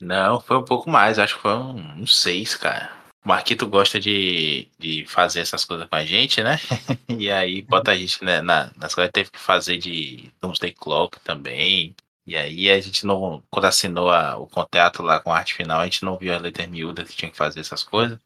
Não, 0.00 0.40
foi 0.40 0.58
um 0.58 0.64
pouco 0.64 0.90
mais, 0.90 1.18
acho 1.18 1.36
que 1.36 1.42
foi 1.42 1.54
uns 1.54 2.20
seis, 2.20 2.54
cara. 2.56 2.90
O 3.24 3.28
Marquito 3.28 3.66
gosta 3.66 4.00
de, 4.00 4.68
de 4.78 5.06
fazer 5.06 5.40
essas 5.40 5.64
coisas 5.64 5.86
com 5.86 5.94
a 5.94 6.04
gente, 6.04 6.42
né? 6.42 6.58
e 7.08 7.30
aí 7.30 7.62
bota 7.62 7.92
a 7.92 7.96
gente 7.96 8.22
né, 8.24 8.42
na, 8.42 8.72
nas 8.76 8.94
coisas, 8.94 9.12
teve 9.12 9.30
que 9.30 9.38
fazer 9.38 9.78
de 9.78 10.30
Doomsday 10.40 10.72
Clock 10.72 11.20
também. 11.20 11.94
E 12.26 12.36
aí 12.36 12.70
a 12.70 12.80
gente 12.80 13.06
não, 13.06 13.42
quando 13.50 13.66
assinou 13.66 14.10
a, 14.10 14.36
o 14.36 14.46
contrato 14.46 15.02
lá 15.02 15.20
com 15.20 15.32
a 15.32 15.38
arte 15.38 15.54
final, 15.54 15.80
a 15.80 15.84
gente 15.84 16.04
não 16.04 16.18
viu 16.18 16.34
a 16.34 16.38
letra 16.38 16.66
miúda 16.66 17.04
que 17.04 17.16
tinha 17.16 17.30
que 17.30 17.36
fazer 17.36 17.60
essas 17.60 17.82
coisas. 17.82 18.18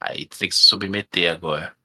Aí 0.00 0.26
tem 0.26 0.48
que 0.48 0.54
se 0.54 0.64
submeter 0.64 1.32
agora. 1.32 1.76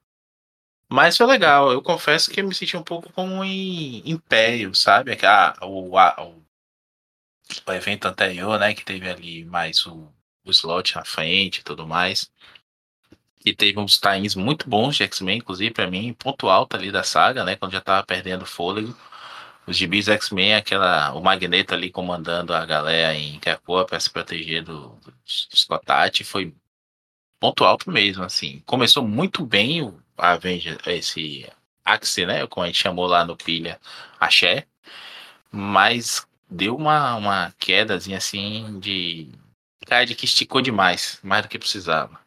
Mas 0.88 1.16
foi 1.16 1.26
legal. 1.26 1.72
Eu 1.72 1.82
confesso 1.82 2.30
que 2.30 2.40
eu 2.40 2.46
me 2.46 2.54
senti 2.54 2.76
um 2.76 2.82
pouco 2.82 3.12
como 3.12 3.42
em 3.44 4.08
Império, 4.08 4.74
sabe? 4.74 5.18
Ah, 5.24 5.56
o, 5.62 5.98
a, 5.98 6.22
o, 6.22 6.42
o, 7.66 7.72
evento 7.72 8.06
anterior, 8.06 8.58
né? 8.58 8.74
Que 8.74 8.84
teve 8.84 9.08
ali 9.10 9.44
mais 9.44 9.84
o, 9.86 10.08
o 10.44 10.50
slot 10.50 10.94
na 10.96 11.04
frente 11.04 11.58
e 11.58 11.62
tudo 11.64 11.86
mais. 11.86 12.30
E 13.44 13.54
teve 13.54 13.78
uns 13.78 13.98
times 13.98 14.34
muito 14.34 14.68
bons 14.68 14.96
de 14.96 15.02
X-Men, 15.04 15.38
inclusive 15.38 15.72
para 15.72 15.90
mim, 15.90 16.14
ponto 16.14 16.48
alto 16.48 16.76
ali 16.76 16.90
da 16.90 17.02
saga, 17.02 17.44
né? 17.44 17.56
Quando 17.56 17.72
já 17.72 17.80
tava 17.80 18.06
perdendo 18.06 18.46
fôlego. 18.46 18.96
Os 19.66 19.76
gibis 19.76 20.08
X-Men, 20.08 20.54
aquela, 20.54 21.12
o 21.14 21.22
Magneto 21.22 21.74
ali 21.74 21.90
comandando 21.90 22.54
a 22.54 22.64
galera 22.66 23.14
em 23.14 23.38
Krakoa 23.40 23.86
para 23.86 23.98
se 23.98 24.10
proteger 24.10 24.62
do, 24.62 24.90
do 25.04 25.14
Scott 25.26 26.24
foi 26.24 26.54
ponto 27.44 27.62
alto 27.62 27.90
mesmo, 27.90 28.24
assim. 28.24 28.62
Começou 28.64 29.06
muito 29.06 29.44
bem 29.44 29.82
o 29.82 29.94
Avenger, 30.16 30.78
esse 30.86 31.46
Axe, 31.84 32.24
né? 32.24 32.46
Como 32.46 32.64
a 32.64 32.68
gente 32.68 32.78
chamou 32.78 33.06
lá 33.06 33.22
no 33.22 33.36
Pilha, 33.36 33.78
Axé. 34.18 34.64
Mas 35.52 36.26
deu 36.48 36.74
uma, 36.74 37.14
uma 37.16 37.54
quedazinha 37.58 38.16
assim 38.16 38.78
de. 38.80 39.30
Cara, 39.86 40.06
de 40.06 40.14
que 40.14 40.24
esticou 40.24 40.62
demais, 40.62 41.18
mais 41.22 41.42
do 41.42 41.48
que 41.48 41.58
precisava. 41.58 42.18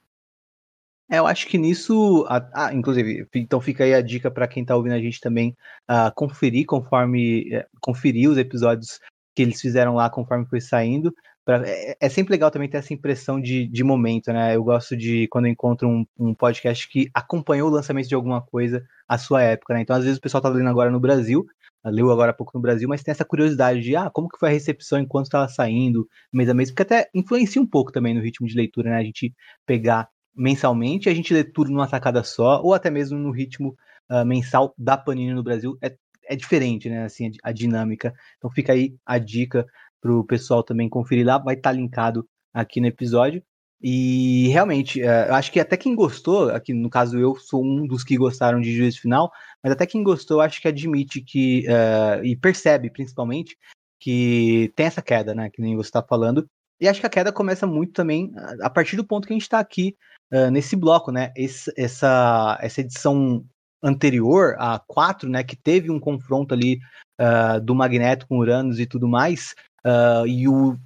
É, 1.09 1.17
eu 1.17 1.25
acho 1.25 1.47
que 1.47 1.57
nisso, 1.57 2.27
ah, 2.29 2.71
inclusive, 2.71 3.27
então 3.33 3.59
fica 3.59 3.85
aí 3.85 3.95
a 3.95 4.01
dica 4.01 4.29
para 4.29 4.47
quem 4.47 4.61
está 4.61 4.75
ouvindo 4.75 4.93
a 4.93 4.99
gente 4.99 5.19
também 5.19 5.55
uh, 5.89 6.13
conferir 6.13 6.65
conforme 6.67 7.57
uh, 7.57 7.65
conferir 7.79 8.29
os 8.29 8.37
episódios 8.37 8.99
que 9.33 9.41
eles 9.41 9.59
fizeram 9.59 9.95
lá 9.95 10.09
conforme 10.09 10.45
foi 10.45 10.59
saindo, 10.59 11.11
Pra, 11.47 11.65
é, 11.65 11.95
é, 11.97 12.09
sempre 12.09 12.31
legal 12.31 12.51
também 12.51 12.67
ter 12.67 12.75
essa 12.75 12.93
impressão 12.93 13.39
de, 13.39 13.69
de 13.69 13.81
momento, 13.81 14.33
né? 14.33 14.53
Eu 14.53 14.61
gosto 14.65 14.97
de 14.97 15.29
quando 15.29 15.45
eu 15.45 15.51
encontro 15.53 15.87
um, 15.87 16.05
um, 16.19 16.33
podcast 16.33 16.89
que 16.89 17.09
acompanhou 17.13 17.69
o 17.69 17.71
lançamento 17.71 18.09
de 18.09 18.15
alguma 18.15 18.41
coisa 18.41 18.85
à 19.07 19.17
sua 19.17 19.41
época, 19.43 19.73
né? 19.73 19.79
Então, 19.79 19.95
às 19.95 20.03
vezes 20.03 20.17
o 20.17 20.21
pessoal 20.21 20.41
tá 20.41 20.49
lendo 20.49 20.67
agora 20.67 20.91
no 20.91 20.99
Brasil, 20.99 21.45
leu 21.85 22.11
agora 22.11 22.31
há 22.31 22.33
pouco 22.33 22.51
no 22.53 22.61
Brasil, 22.61 22.89
mas 22.89 23.01
tem 23.01 23.13
essa 23.13 23.23
curiosidade 23.23 23.79
de, 23.79 23.95
ah, 23.95 24.09
como 24.09 24.27
que 24.27 24.37
foi 24.37 24.49
a 24.49 24.51
recepção 24.51 24.99
enquanto 24.99 25.27
estava 25.27 25.47
saindo, 25.47 26.05
mês 26.33 26.49
a 26.49 26.53
mês, 26.53 26.69
porque 26.69 26.81
até 26.81 27.09
influencia 27.15 27.61
um 27.61 27.65
pouco 27.65 27.93
também 27.93 28.13
no 28.13 28.19
ritmo 28.19 28.45
de 28.45 28.53
leitura, 28.53 28.89
né? 28.89 28.97
A 28.97 29.03
gente 29.03 29.33
pegar 29.65 30.09
mensalmente, 30.35 31.07
a 31.07 31.13
gente 31.13 31.33
lê 31.33 31.45
tudo 31.45 31.71
numa 31.71 31.87
tacada 31.87 32.25
só, 32.25 32.61
ou 32.61 32.73
até 32.73 32.89
mesmo 32.89 33.17
no 33.17 33.31
ritmo 33.31 33.73
uh, 34.11 34.25
mensal 34.25 34.73
da 34.77 34.97
Panini 34.97 35.33
no 35.33 35.43
Brasil, 35.43 35.77
é, 35.81 35.95
é 36.25 36.35
diferente, 36.35 36.89
né? 36.89 37.05
Assim, 37.05 37.31
a, 37.41 37.49
a 37.49 37.51
dinâmica. 37.53 38.13
Então 38.37 38.51
fica 38.51 38.73
aí 38.73 38.97
a 39.05 39.17
dica 39.17 39.65
para 40.01 40.13
o 40.13 40.23
pessoal 40.23 40.63
também 40.63 40.89
conferir 40.89 41.25
lá, 41.25 41.37
vai 41.37 41.55
estar 41.55 41.71
tá 41.71 41.75
linkado 41.75 42.27
aqui 42.53 42.79
no 42.79 42.87
episódio. 42.87 43.43
E 43.81 44.47
realmente, 44.47 45.01
é, 45.01 45.29
eu 45.29 45.35
acho 45.35 45.51
que 45.51 45.59
até 45.59 45.77
quem 45.77 45.95
gostou, 45.95 46.49
aqui 46.49 46.73
no 46.73 46.89
caso 46.89 47.19
eu 47.19 47.35
sou 47.35 47.63
um 47.63 47.85
dos 47.85 48.03
que 48.03 48.17
gostaram 48.17 48.59
de 48.59 48.75
Juízo 48.75 49.01
Final, 49.01 49.31
mas 49.63 49.71
até 49.71 49.85
quem 49.85 50.03
gostou, 50.03 50.41
acho 50.41 50.59
que 50.59 50.67
admite 50.67 51.21
que, 51.21 51.65
uh, 51.67 52.23
e 52.25 52.35
percebe 52.35 52.89
principalmente, 52.89 53.55
que 53.99 54.71
tem 54.75 54.87
essa 54.87 55.01
queda, 55.01 55.35
né, 55.35 55.49
que 55.51 55.61
nem 55.61 55.75
você 55.75 55.89
está 55.89 56.01
falando. 56.01 56.47
E 56.79 56.87
acho 56.87 56.99
que 56.99 57.05
a 57.05 57.09
queda 57.09 57.31
começa 57.31 57.67
muito 57.67 57.93
também 57.93 58.31
a 58.61 58.69
partir 58.69 58.95
do 58.95 59.05
ponto 59.05 59.27
que 59.27 59.33
a 59.33 59.35
gente 59.35 59.43
está 59.43 59.59
aqui 59.59 59.95
uh, 60.33 60.49
nesse 60.51 60.75
bloco, 60.75 61.11
né? 61.11 61.31
Esse, 61.35 61.71
essa, 61.75 62.57
essa 62.61 62.81
edição 62.81 63.43
anterior, 63.81 64.55
a 64.59 64.79
4, 64.87 65.29
né, 65.29 65.43
que 65.43 65.55
teve 65.55 65.91
um 65.91 65.99
confronto 65.99 66.53
ali 66.53 66.79
uh, 67.19 67.61
do 67.61 67.75
Magneto 67.75 68.27
com 68.27 68.37
Uranus 68.37 68.79
e 68.79 68.85
tudo 68.85 69.07
mais, 69.07 69.53
Uh, 69.87 70.27
e 70.27 70.47
o 70.47 70.77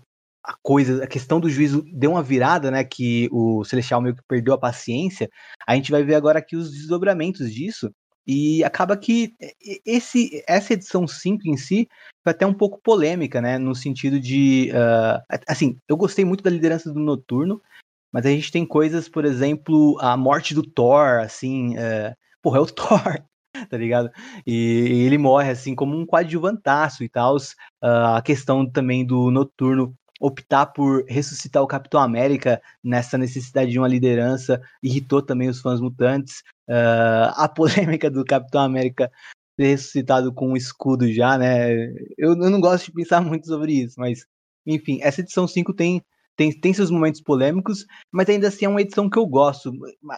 a 0.44 0.56
coisa, 0.62 1.04
a 1.04 1.08
questão 1.08 1.40
do 1.40 1.50
juízo 1.50 1.84
deu 1.94 2.12
uma 2.12 2.24
virada, 2.24 2.72
né? 2.72 2.84
Que 2.84 3.30
o 3.32 3.64
Celestial 3.64 4.02
meio 4.02 4.16
que 4.16 4.24
perdeu 4.28 4.54
a 4.54 4.58
paciência. 4.58 5.30
A 5.68 5.76
gente 5.76 5.92
vai 5.92 6.04
ver 6.04 6.16
agora 6.16 6.40
aqui 6.40 6.56
os 6.56 6.72
desdobramentos 6.72 7.54
disso. 7.54 7.92
E 8.26 8.64
acaba 8.64 8.96
que 8.98 9.34
esse, 9.86 10.44
essa 10.48 10.74
edição 10.74 11.08
5 11.08 11.48
em 11.48 11.58
si 11.58 11.88
foi 12.24 12.32
até 12.32 12.46
um 12.46 12.54
pouco 12.54 12.80
polêmica, 12.82 13.42
né? 13.42 13.58
No 13.58 13.76
sentido 13.76 14.20
de. 14.20 14.72
Uh, 14.72 15.38
assim, 15.48 15.78
eu 15.88 15.98
gostei 15.98 16.26
muito 16.26 16.44
da 16.44 16.50
liderança 16.50 16.92
do 16.92 17.00
Noturno, 17.00 17.62
mas 18.12 18.26
a 18.26 18.30
gente 18.30 18.52
tem 18.52 18.66
coisas, 18.66 19.08
por 19.08 19.26
exemplo, 19.26 19.98
a 20.00 20.16
morte 20.18 20.54
do 20.54 20.64
Thor, 20.64 21.20
assim. 21.20 21.76
Uh, 21.78 22.16
porra, 22.42 22.58
é 22.58 22.62
o 22.62 22.66
Thor, 22.72 23.24
tá 23.70 23.78
ligado? 23.78 24.10
E, 24.46 25.06
ele 25.06 25.18
morre, 25.18 25.52
assim, 25.52 25.76
como 25.76 25.98
um 25.98 26.06
coadjuvantaço 26.06 27.04
e 27.04 27.10
tal. 27.10 27.38
Uh, 27.38 28.16
a 28.16 28.22
questão 28.22 28.70
também 28.70 29.06
do 29.06 29.32
Noturno 29.32 29.96
optar 30.20 30.68
por 30.68 31.04
ressuscitar 31.08 31.64
o 31.64 31.68
Capitão 31.68 32.00
América 32.00 32.62
nessa 32.84 33.18
necessidade 33.18 33.72
de 33.72 33.80
uma 33.80 33.88
liderança 33.88 34.62
irritou 34.84 35.22
também 35.22 35.50
os 35.50 35.60
fãs 35.60 35.82
mutantes. 35.82 36.44
Uh, 36.70 37.34
a 37.36 37.50
polêmica 37.54 38.10
do 38.10 38.24
Capitão 38.24 38.62
América 38.62 39.12
ser 39.60 39.68
ressuscitado 39.68 40.34
com 40.34 40.50
um 40.50 40.58
escudo 40.58 41.12
já, 41.12 41.38
né? 41.38 41.74
Eu, 42.18 42.34
eu, 42.34 42.50
não 42.50 42.62
gosto 42.62 42.86
de 42.86 42.94
pensar 42.94 43.22
muito 43.22 43.48
sobre 43.48 43.74
isso, 43.74 44.00
mas 44.00 44.26
enfim, 44.66 45.00
essa 45.02 45.22
edição 45.22 45.48
5 45.48 45.74
tem, 45.74 46.02
tem, 46.42 46.52
tem 46.52 46.74
seus 46.74 46.90
momentos 46.90 47.22
polêmicos, 47.22 47.86
mas 48.12 48.28
ainda 48.28 48.48
assim 48.48 48.66
é 48.66 48.70
uma 48.70 48.82
edição 48.82 49.08
que 49.08 49.20
eu 49.20 49.28
gosto. 49.28 49.72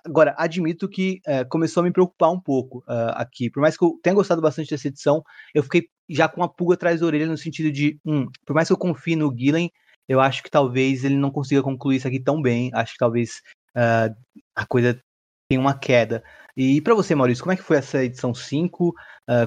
Agora, 0.06 0.34
admito 0.38 0.88
que 0.88 1.20
uh, 1.28 1.48
começou 1.50 1.82
a 1.82 1.84
me 1.84 1.92
preocupar 1.92 2.32
um 2.32 2.40
pouco 2.40 2.78
uh, 2.88 3.12
aqui. 3.16 3.50
Por 3.50 3.60
mais 3.60 3.76
que 3.76 3.84
eu 3.84 4.00
tenha 4.02 4.16
gostado 4.16 4.42
bastante 4.42 4.70
dessa 4.70 4.88
edição, 4.88 5.22
eu 5.54 5.62
fiquei 5.64 5.90
já 6.10 6.30
com 6.30 6.42
a 6.42 6.48
pulga 6.48 6.76
atrás 6.76 7.02
da 7.02 7.06
orelha 7.06 7.28
no 7.28 7.38
sentido 7.38 7.70
de, 7.70 8.00
hum, 8.06 8.28
por 8.46 8.54
mais 8.54 8.70
que 8.70 8.74
eu 8.74 8.78
confie 8.78 9.18
no 9.18 9.36
Gillen, 9.38 9.70
eu 10.08 10.22
acho 10.22 10.42
que 10.42 10.50
talvez 10.50 11.04
ele 11.04 11.16
não 11.16 11.30
consiga 11.30 11.62
concluir 11.62 11.98
isso 11.98 12.08
aqui 12.08 12.22
tão 12.22 12.42
bem. 12.42 12.72
Acho 12.74 12.94
que 12.94 13.00
talvez 13.00 13.42
uh, 13.76 14.16
a 14.56 14.66
coisa 14.66 14.98
tenha 15.50 15.60
uma 15.60 15.78
queda. 15.78 16.24
E 16.56 16.80
para 16.80 16.96
você, 16.96 17.14
Maurício, 17.16 17.44
como 17.44 17.52
é 17.52 17.58
que 17.58 17.64
foi 17.64 17.78
essa 17.78 18.02
edição 18.02 18.34
5? 18.34 18.90
Uh, 18.90 18.94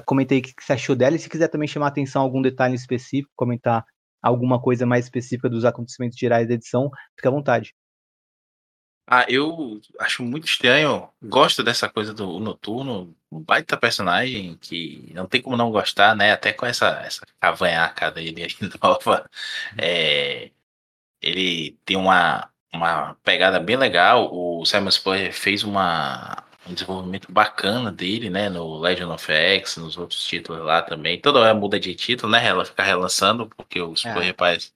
comentei 0.05 0.39
o 0.39 0.41
que 0.43 0.53
você 0.61 0.73
achou 0.73 0.95
dela. 0.95 1.15
E 1.15 1.19
se 1.19 1.29
quiser 1.29 1.47
também 1.47 1.67
chamar 1.67 1.87
atenção 1.87 2.21
algum 2.21 2.41
detalhe 2.41 2.75
específico, 2.75 3.33
comentar 3.35 3.83
alguma 4.21 4.61
coisa 4.61 4.85
mais 4.85 5.05
específica 5.05 5.49
dos 5.49 5.65
acontecimentos 5.65 6.17
gerais 6.17 6.47
da 6.47 6.53
edição, 6.53 6.89
fica 7.15 7.29
à 7.29 7.31
vontade. 7.31 7.73
Ah, 9.09 9.25
eu 9.29 9.79
acho 9.99 10.21
muito 10.21 10.47
estranho. 10.47 11.09
Gosto 11.23 11.63
dessa 11.63 11.87
coisa 11.89 12.13
do 12.13 12.39
Noturno. 12.39 13.15
Um 13.31 13.39
baita 13.41 13.77
personagem 13.77 14.57
que 14.57 15.09
não 15.13 15.25
tem 15.25 15.41
como 15.41 15.55
não 15.55 15.71
gostar, 15.71 16.13
né? 16.13 16.33
Até 16.33 16.51
com 16.51 16.65
essa, 16.65 16.87
essa 17.05 17.25
cavanhaca 17.39 18.11
dele 18.11 18.43
aí 18.43 18.49
nova. 18.83 19.29
É, 19.77 20.51
ele 21.21 21.77
tem 21.85 21.97
uma, 21.97 22.49
uma 22.73 23.15
pegada 23.23 23.59
bem 23.59 23.77
legal. 23.77 24.29
O 24.33 24.65
Simon 24.65 24.91
Spurrier 24.91 25.33
fez 25.33 25.63
uma, 25.63 26.43
um 26.69 26.73
desenvolvimento 26.73 27.31
bacana 27.31 27.91
dele, 27.91 28.29
né? 28.29 28.49
No 28.49 28.77
Legend 28.79 29.11
of 29.11 29.31
X, 29.31 29.77
nos 29.77 29.97
outros 29.97 30.23
títulos 30.23 30.63
lá 30.65 30.81
também. 30.81 31.19
Toda 31.19 31.39
hora 31.39 31.53
muda 31.53 31.79
de 31.79 31.95
título, 31.95 32.31
né? 32.31 32.45
Ela 32.45 32.65
fica 32.65 32.83
relançando, 32.83 33.47
porque 33.47 33.81
o 33.81 33.95
Spurrier 33.95 34.31
é. 34.31 34.33
faz 34.33 34.73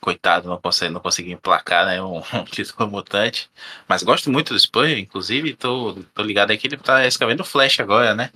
coitado, 0.00 0.48
não 0.48 0.60
consegue, 0.60 0.92
não 0.92 1.00
conseguiu 1.00 1.32
emplacar, 1.32 1.86
né? 1.86 2.02
Um, 2.02 2.18
um 2.34 2.44
título 2.44 2.90
mutante. 2.90 3.50
Mas 3.88 4.02
gosto 4.02 4.30
muito 4.30 4.52
do 4.52 4.60
Spurrier, 4.60 4.98
inclusive, 4.98 5.54
tô, 5.54 5.94
tô 6.12 6.22
ligado 6.22 6.50
aí 6.50 6.58
que 6.58 6.66
ele 6.66 6.76
tá 6.76 7.06
escrevendo 7.06 7.44
Flash 7.44 7.80
agora, 7.80 8.14
né? 8.14 8.30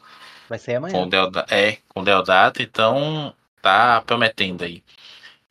Vai 0.49 0.59
sair 0.59 0.77
amanhã. 0.77 0.93
Com 0.93 1.03
o 1.05 1.11
Deodato, 1.11 1.55
é, 1.55 1.79
com 1.89 2.01
o 2.01 2.05
Deodato, 2.05 2.63
então 2.63 3.35
tá 3.61 4.01
prometendo 4.03 4.65
aí. 4.65 4.83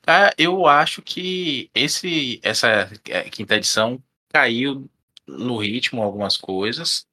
Ah, 0.07 0.33
eu 0.37 0.65
acho 0.65 1.01
que 1.01 1.69
esse, 1.75 2.39
essa 2.41 2.89
é, 3.09 3.23
quinta 3.29 3.55
edição 3.55 4.01
caiu 4.29 4.89
no 5.27 5.57
ritmo 5.57 6.01
algumas 6.01 6.37
coisas 6.37 7.05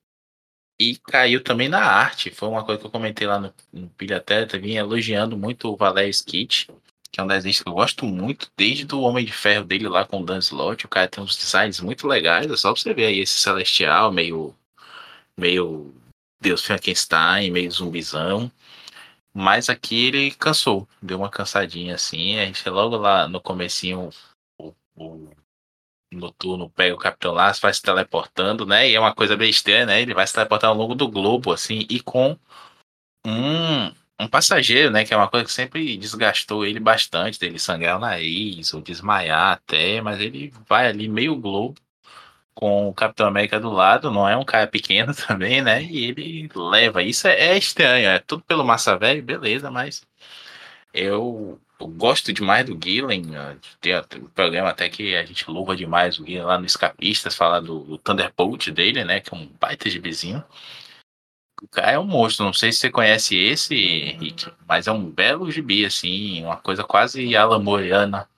e 0.78 0.96
caiu 0.96 1.42
também 1.42 1.68
na 1.68 1.82
arte. 1.84 2.30
Foi 2.30 2.48
uma 2.48 2.64
coisa 2.64 2.80
que 2.80 2.86
eu 2.86 2.90
comentei 2.90 3.26
lá 3.26 3.38
no, 3.38 3.54
no 3.72 3.88
Pilha 3.90 4.20
Teta, 4.20 4.58
vim 4.58 4.74
elogiando 4.74 5.36
muito 5.36 5.72
o 5.72 5.76
Valério 5.76 6.10
Skit 6.10 6.68
que 7.14 7.20
é 7.20 7.22
um 7.22 7.28
desenho 7.28 7.54
que 7.54 7.68
eu 7.68 7.72
gosto 7.72 8.04
muito, 8.06 8.50
desde 8.56 8.92
o 8.92 9.00
Homem 9.02 9.24
de 9.24 9.30
Ferro 9.30 9.64
dele 9.64 9.88
lá 9.88 10.04
com 10.04 10.20
o 10.20 10.24
Dan 10.24 10.38
Slott. 10.38 10.84
O 10.84 10.88
cara 10.88 11.06
tem 11.06 11.22
uns 11.22 11.36
designs 11.36 11.78
muito 11.78 12.08
legais, 12.08 12.50
é 12.50 12.56
só 12.56 12.74
você 12.74 12.92
ver 12.92 13.06
aí 13.06 13.20
esse 13.20 13.38
celestial, 13.38 14.10
meio. 14.10 14.52
meio. 15.38 15.94
Deus 16.42 16.64
Frankenstein, 16.64 17.52
meio 17.52 17.70
zumbizão. 17.70 18.50
Mas 19.32 19.70
aqui 19.70 20.06
ele 20.06 20.32
cansou, 20.32 20.88
deu 21.00 21.18
uma 21.18 21.30
cansadinha 21.30 21.94
assim. 21.94 22.36
A 22.40 22.46
gente 22.46 22.68
logo 22.68 22.96
lá 22.96 23.28
no 23.28 23.40
comecinho, 23.40 24.10
o, 24.58 24.74
o 24.96 25.30
noturno 26.14 26.70
pega 26.70 26.94
o 26.94 26.98
Capitão 26.98 27.32
lá, 27.32 27.52
vai 27.52 27.72
se 27.74 27.82
teleportando, 27.82 28.66
né? 28.66 28.88
E 28.88 28.94
é 28.94 29.00
uma 29.00 29.14
coisa 29.14 29.36
bem 29.36 29.50
estranha, 29.50 29.86
né? 29.86 30.02
Ele 30.02 30.14
vai 30.14 30.26
se 30.26 30.34
teleportar 30.34 30.70
ao 30.70 30.76
longo 30.76 30.94
do 30.94 31.08
globo, 31.08 31.52
assim, 31.52 31.86
e 31.90 32.00
com 32.00 32.38
um, 33.26 33.86
um 34.20 34.28
passageiro, 34.28 34.90
né? 34.90 35.04
Que 35.04 35.14
é 35.14 35.16
uma 35.16 35.28
coisa 35.28 35.46
que 35.46 35.52
sempre 35.52 35.96
desgastou 35.96 36.64
ele 36.66 36.80
bastante, 36.80 37.38
dele 37.38 37.58
sangrar 37.58 37.96
o 37.96 38.00
nariz 38.00 38.72
ou 38.74 38.80
desmaiar 38.80 39.52
até, 39.54 40.00
mas 40.00 40.20
ele 40.20 40.52
vai 40.68 40.86
ali 40.88 41.08
meio 41.08 41.36
globo 41.36 41.74
com 42.54 42.88
o 42.88 42.94
Capitão 42.94 43.26
América 43.26 43.58
do 43.60 43.70
lado, 43.70 44.10
não 44.10 44.28
é 44.28 44.36
um 44.36 44.44
cara 44.44 44.66
pequeno 44.66 45.12
também, 45.26 45.60
né? 45.62 45.82
E 45.84 46.04
ele 46.06 46.48
leva. 46.54 47.02
Isso 47.02 47.26
é, 47.28 47.34
é 47.50 47.58
estranho, 47.58 48.08
é 48.08 48.18
tudo 48.20 48.42
pelo 48.44 48.64
massa 48.64 48.96
velho, 48.96 49.22
beleza, 49.22 49.70
mas 49.70 50.06
eu, 50.92 51.60
eu 51.80 51.88
gosto 51.88 52.32
demais 52.32 52.64
do 52.66 52.78
Gillen. 52.82 53.24
Tem 53.80 53.96
um 53.96 54.28
programa 54.28 54.70
até 54.70 54.88
que 54.88 55.14
a 55.14 55.24
gente 55.24 55.50
louva 55.50 55.76
demais 55.76 56.18
o 56.18 56.24
Gillen 56.24 56.44
lá 56.44 56.58
no 56.58 56.66
Escapistas, 56.66 57.34
falar 57.34 57.60
do, 57.60 57.80
do 57.80 57.98
Thunderbolt 57.98 58.70
dele, 58.70 59.04
né? 59.04 59.20
Que 59.20 59.34
é 59.34 59.36
um 59.36 59.46
baita 59.46 59.90
de 59.90 59.98
vizinho. 59.98 60.44
O 61.62 61.68
cara 61.68 61.92
é 61.92 61.98
um 61.98 62.06
monstro. 62.06 62.44
Não 62.44 62.52
sei 62.52 62.72
se 62.72 62.78
você 62.78 62.90
conhece 62.90 63.36
esse, 63.36 63.74
Henrique, 63.74 64.52
mas 64.68 64.86
é 64.86 64.92
um 64.92 65.10
belo 65.10 65.50
gibi, 65.50 65.84
assim, 65.84 66.42
uma 66.44 66.56
coisa 66.56 66.84
quase 66.84 67.36
alamoriana. 67.36 68.28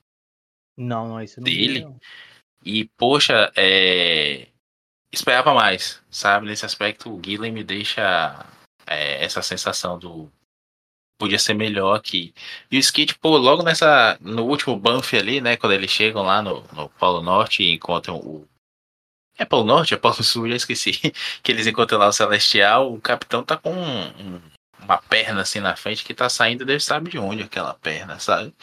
Não, 0.76 1.08
não, 1.08 1.23
isso 1.23 1.40
não 1.40 1.44
dele. 1.44 1.86
E, 2.65 2.84
poxa, 2.97 3.52
é... 3.56 4.48
esperava 5.12 5.55
mais, 5.55 6.02
sabe? 6.10 6.47
Nesse 6.47 6.66
aspecto, 6.66 7.12
o 7.12 7.18
Guilherme 7.18 7.60
me 7.60 7.65
deixa 7.65 8.47
é, 8.86 9.23
essa 9.24 9.42
sensação 9.42 9.98
do. 9.98 10.31
Podia 11.18 11.38
ser 11.38 11.54
melhor 11.54 11.94
aqui. 11.94 12.34
E 12.70 12.76
o 12.76 12.80
Skid, 12.80 13.18
pô, 13.18 13.36
logo 13.36 13.62
nessa. 13.62 14.18
No 14.20 14.44
último 14.44 14.76
Banff 14.76 15.16
ali, 15.16 15.40
né? 15.40 15.56
Quando 15.56 15.72
eles 15.72 15.90
chegam 15.90 16.22
lá 16.22 16.42
no, 16.42 16.62
no 16.72 16.88
Polo 16.90 17.22
Norte 17.22 17.62
e 17.62 17.72
encontram 17.72 18.16
o 18.16 18.46
é 19.38 19.44
Polo 19.44 19.64
Norte, 19.64 19.94
é 19.94 19.96
Polo 19.96 20.22
Sul, 20.22 20.48
já 20.50 20.56
esqueci. 20.56 20.92
Que 21.42 21.52
eles 21.52 21.66
encontram 21.66 21.98
lá 21.98 22.08
o 22.08 22.12
Celestial, 22.12 22.92
o 22.92 23.00
capitão 23.00 23.42
tá 23.42 23.56
com 23.56 23.72
um, 23.72 24.40
uma 24.82 24.98
perna 24.98 25.42
assim 25.42 25.60
na 25.60 25.76
frente 25.76 26.04
que 26.04 26.14
tá 26.14 26.28
saindo, 26.28 26.64
Deus 26.64 26.84
sabe 26.84 27.10
de 27.10 27.18
onde 27.18 27.42
aquela 27.42 27.74
perna, 27.74 28.18
sabe? 28.18 28.54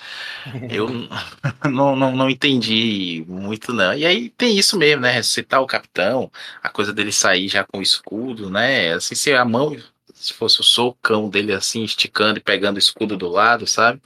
Eu 0.72 0.90
não, 1.70 1.96
não, 1.96 2.16
não 2.16 2.30
entendi 2.30 3.24
muito, 3.28 3.74
não. 3.74 3.94
E 3.94 4.06
aí 4.06 4.30
tem 4.30 4.58
isso 4.58 4.78
mesmo, 4.78 5.02
né? 5.02 5.12
Ressuscitar 5.12 5.62
o 5.62 5.68
capitão, 5.68 6.32
a 6.62 6.70
coisa 6.70 6.94
dele 6.94 7.12
sair 7.12 7.48
já 7.48 7.64
com 7.64 7.80
o 7.80 7.82
escudo, 7.82 8.50
né? 8.50 8.94
Assim, 8.94 9.16
se 9.16 9.34
a 9.34 9.46
mão, 9.46 9.76
se 10.24 10.34
fosse 10.34 10.62
o 10.62 10.64
socão 10.64 11.30
dele 11.30 11.54
assim, 11.54 11.84
esticando 11.84 12.40
e 12.40 12.42
pegando 12.42 12.78
o 12.78 12.80
escudo 12.80 13.18
do 13.18 13.28
lado, 13.30 13.68
sabe? 13.68 14.02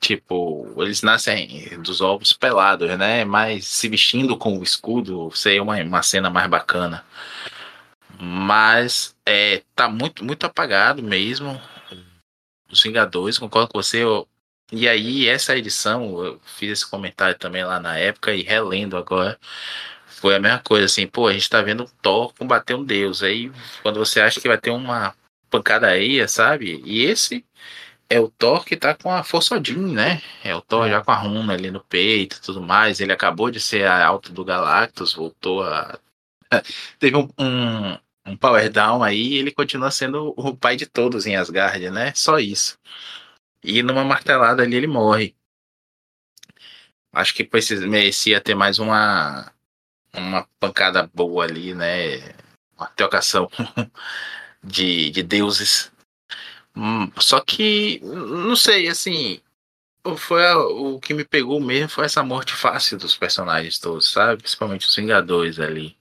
Tipo, 0.00 0.66
eles 0.82 1.02
nascem 1.02 1.80
dos 1.80 2.00
ovos 2.00 2.32
pelados, 2.32 2.88
né? 2.98 3.24
Mas 3.24 3.66
se 3.66 3.88
vestindo 3.88 4.36
com 4.36 4.58
o 4.58 4.62
escudo 4.62 5.30
seria 5.32 5.62
uma, 5.62 5.76
uma 5.82 6.02
cena 6.02 6.28
mais 6.28 6.48
bacana. 6.50 7.04
Mas 8.18 9.16
é, 9.26 9.62
tá 9.74 9.88
muito, 9.88 10.24
muito 10.24 10.44
apagado 10.44 11.02
mesmo. 11.02 11.60
Os 12.70 12.82
Vingadores, 12.82 13.38
concordo 13.38 13.72
com 13.72 13.82
você. 13.82 14.02
Eu, 14.02 14.28
e 14.72 14.88
aí, 14.88 15.28
essa 15.28 15.56
edição, 15.56 16.24
eu 16.24 16.40
fiz 16.56 16.70
esse 16.70 16.90
comentário 16.90 17.38
também 17.38 17.64
lá 17.64 17.78
na 17.78 17.98
época 17.98 18.34
e 18.34 18.42
relendo 18.42 18.96
agora. 18.96 19.38
Foi 20.06 20.34
a 20.36 20.40
mesma 20.40 20.60
coisa, 20.60 20.86
assim, 20.86 21.06
pô, 21.06 21.28
a 21.28 21.32
gente 21.32 21.48
tá 21.50 21.62
vendo 21.62 21.90
Thor 22.02 22.32
combater 22.34 22.74
um 22.74 22.84
deus. 22.84 23.22
Aí, 23.22 23.52
quando 23.82 23.98
você 23.98 24.20
acha 24.20 24.40
que 24.40 24.48
vai 24.48 24.58
ter 24.58 24.70
uma 24.70 25.14
pancada 25.52 25.88
aí, 25.88 26.26
sabe? 26.26 26.82
E 26.84 27.04
esse 27.04 27.44
é 28.08 28.18
o 28.20 28.28
Thor 28.30 28.64
que 28.64 28.76
tá 28.76 28.94
com 28.94 29.10
a 29.10 29.22
força 29.22 29.56
Odin, 29.56 29.92
né? 29.92 30.22
É 30.42 30.54
o 30.54 30.62
Thor 30.62 30.86
é. 30.86 30.90
já 30.90 31.02
com 31.02 31.10
a 31.12 31.16
runa 31.16 31.52
ali 31.54 31.70
no 31.70 31.80
peito 31.84 32.36
e 32.36 32.40
tudo 32.40 32.62
mais. 32.62 33.00
Ele 33.00 33.12
acabou 33.12 33.50
de 33.50 33.60
ser 33.60 33.86
a 33.86 34.06
alta 34.06 34.32
do 34.32 34.44
Galactus, 34.44 35.14
voltou 35.14 35.62
a. 35.62 35.98
Teve 36.98 37.16
um, 37.16 37.28
um, 37.38 37.98
um, 38.26 38.36
power 38.36 38.70
down 38.70 39.02
aí 39.02 39.34
e 39.34 39.38
ele 39.38 39.52
continua 39.52 39.90
sendo 39.90 40.34
o 40.36 40.56
pai 40.56 40.76
de 40.76 40.86
todos 40.86 41.26
em 41.26 41.36
Asgard, 41.36 41.90
né? 41.90 42.12
Só 42.14 42.38
isso. 42.38 42.78
E 43.62 43.82
numa 43.82 44.04
martelada 44.04 44.62
ali 44.62 44.76
ele 44.76 44.86
morre. 44.86 45.34
Acho 47.12 47.34
que 47.34 47.44
precisa, 47.44 47.86
merecia 47.86 48.40
ter 48.40 48.54
mais 48.54 48.78
uma, 48.78 49.52
uma 50.14 50.46
pancada 50.58 51.08
boa 51.14 51.44
ali, 51.44 51.74
né? 51.74 52.34
Uma 52.76 52.88
trocação 52.88 53.48
de, 54.62 55.10
de 55.10 55.22
deuses 55.22 55.92
Hum, 56.76 57.10
só 57.18 57.40
que, 57.40 58.00
não 58.02 58.56
sei, 58.56 58.88
assim, 58.88 59.40
foi 60.16 60.44
a, 60.46 60.58
o 60.58 61.00
que 61.00 61.14
me 61.14 61.24
pegou 61.24 61.60
mesmo 61.60 61.88
foi 61.88 62.06
essa 62.06 62.22
morte 62.22 62.54
fácil 62.54 62.98
dos 62.98 63.16
personagens 63.16 63.78
todos, 63.78 64.10
sabe? 64.10 64.42
Principalmente 64.42 64.86
os 64.86 64.96
Vingadores 64.96 65.60
ali. 65.60 65.96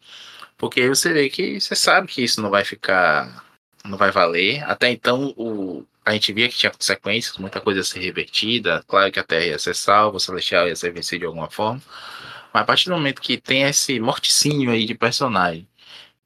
Porque 0.57 0.87
você 0.89 1.13
vê 1.13 1.29
que 1.29 1.59
você 1.59 1.75
sabe 1.75 2.07
que 2.07 2.23
isso 2.23 2.41
não 2.41 2.49
vai 2.49 2.65
ficar. 2.65 3.45
não 3.85 3.97
vai 3.97 4.11
valer. 4.11 4.63
Até 4.65 4.91
então 4.91 5.33
o, 5.37 5.85
a 6.05 6.13
gente 6.13 6.33
via 6.33 6.49
que 6.49 6.57
tinha 6.57 6.71
consequências, 6.71 7.37
muita 7.37 7.61
coisa 7.61 7.81
a 7.81 7.83
ser 7.83 7.99
revertida. 8.01 8.83
Claro 8.87 9.11
que 9.11 9.19
a 9.19 9.23
Terra 9.23 9.45
ia 9.47 9.59
ser 9.59 9.75
salva, 9.75 10.17
o 10.17 10.19
Celestial 10.19 10.67
ia 10.67 10.75
ser 10.75 10.91
vencido 10.93 11.21
de 11.21 11.25
alguma 11.25 11.49
forma. 11.49 11.81
Mas 12.53 12.63
a 12.63 12.65
partir 12.65 12.89
do 12.89 12.95
momento 12.95 13.21
que 13.21 13.37
tem 13.37 13.63
esse 13.63 13.99
morticínio 13.99 14.71
aí 14.71 14.85
de 14.85 14.95
personagem 14.95 15.67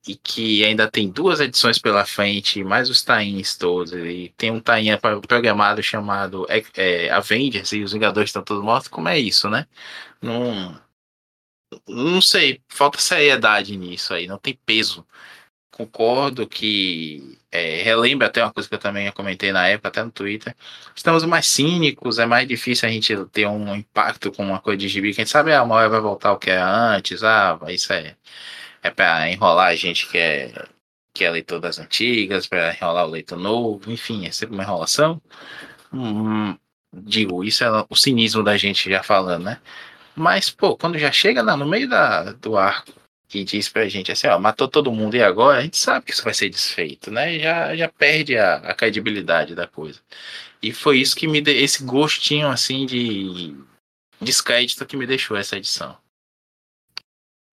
e 0.07 0.15
que 0.15 0.63
ainda 0.63 0.89
tem 0.89 1.09
duas 1.09 1.39
edições 1.39 1.79
pela 1.79 2.05
frente, 2.05 2.63
mais 2.63 2.89
os 2.89 3.01
tains 3.03 3.57
todos, 3.57 3.93
e 3.93 4.33
tem 4.37 4.51
um 4.51 4.59
tain 4.59 4.85
programado 5.27 5.81
chamado 5.81 6.45
é, 6.49 6.63
é, 6.75 7.09
Avengers 7.11 7.71
e 7.73 7.83
os 7.83 7.93
Vingadores 7.93 8.29
estão 8.29 8.43
todos 8.43 8.63
mortos, 8.63 8.87
como 8.87 9.09
é 9.09 9.19
isso, 9.19 9.49
né? 9.49 9.67
Não, 10.21 10.79
não 11.87 12.21
sei, 12.21 12.61
falta 12.69 12.99
seriedade 12.99 13.75
nisso 13.77 14.13
aí, 14.13 14.27
não 14.27 14.37
tem 14.37 14.57
peso. 14.65 15.05
Concordo 15.71 16.47
que 16.47 17.37
é, 17.51 17.83
relembra 17.83 18.27
até 18.27 18.43
uma 18.43 18.53
coisa 18.53 18.67
que 18.69 18.75
eu 18.75 18.79
também 18.79 19.11
comentei 19.11 19.51
na 19.51 19.67
época, 19.67 19.89
até 19.89 20.03
no 20.03 20.11
Twitter. 20.11 20.55
Estamos 20.95 21.23
mais 21.25 21.47
cínicos, 21.47 22.19
é 22.19 22.25
mais 22.25 22.47
difícil 22.47 22.87
a 22.87 22.91
gente 22.91 23.13
ter 23.27 23.47
um 23.47 23.75
impacto 23.75 24.31
com 24.31 24.43
uma 24.45 24.59
coisa 24.61 24.77
de 24.77 24.87
gibi, 24.87 25.13
que 25.13 25.21
a 25.21 25.23
gente 25.25 25.31
sabe, 25.31 25.53
ah, 25.53 25.63
uma 25.63 25.75
hora 25.75 25.89
vai 25.89 25.99
voltar 26.01 26.31
o 26.33 26.37
que 26.39 26.49
era 26.49 26.65
antes, 26.95 27.23
ah, 27.23 27.59
isso 27.69 27.91
é 27.93 28.15
é 28.85 28.91
para 28.91 29.29
enrolar 29.31 29.69
a 29.69 29.75
gente 29.75 30.07
que 30.07 30.17
é, 30.17 30.67
que 31.13 31.23
é 31.23 31.31
leitor 31.31 31.59
das 31.59 31.79
antigas, 31.79 32.45
para 32.45 32.73
enrolar 32.73 33.07
o 33.07 33.09
leitor 33.09 33.37
novo, 33.37 33.91
enfim, 33.91 34.27
é 34.27 34.31
sempre 34.31 34.55
uma 34.55 34.63
enrolação. 34.63 35.19
Hum, 35.91 36.55
digo, 36.93 37.43
isso 37.43 37.63
é 37.63 37.85
o 37.89 37.95
cinismo 37.95 38.43
da 38.43 38.55
gente 38.57 38.89
já 38.89 39.01
falando, 39.01 39.45
né? 39.45 39.59
Mas, 40.15 40.49
pô, 40.51 40.77
quando 40.77 40.99
já 40.99 41.11
chega 41.11 41.41
lá 41.41 41.57
no 41.57 41.65
meio 41.65 41.89
da, 41.89 42.33
do 42.33 42.57
arco 42.57 42.93
que 43.27 43.43
diz 43.43 43.67
pra 43.67 43.89
gente 43.89 44.11
assim, 44.11 44.27
ó, 44.27 44.37
matou 44.39 44.67
todo 44.67 44.91
mundo 44.91 45.15
e 45.15 45.23
agora, 45.23 45.59
a 45.59 45.61
gente 45.63 45.77
sabe 45.77 46.05
que 46.05 46.11
isso 46.11 46.23
vai 46.23 46.33
ser 46.33 46.49
desfeito, 46.49 47.09
né? 47.09 47.39
Já, 47.39 47.75
já 47.75 47.89
perde 47.89 48.37
a, 48.37 48.57
a 48.57 48.73
credibilidade 48.75 49.55
da 49.55 49.67
coisa. 49.67 49.99
E 50.61 50.71
foi 50.71 50.99
isso 50.99 51.15
que 51.15 51.27
me 51.27 51.41
deu, 51.41 51.55
esse 51.55 51.83
gostinho 51.83 52.47
assim 52.47 52.85
de 52.85 53.55
descrédito 54.21 54.85
que 54.85 54.95
me 54.95 55.07
deixou 55.07 55.35
essa 55.35 55.57
edição. 55.57 55.97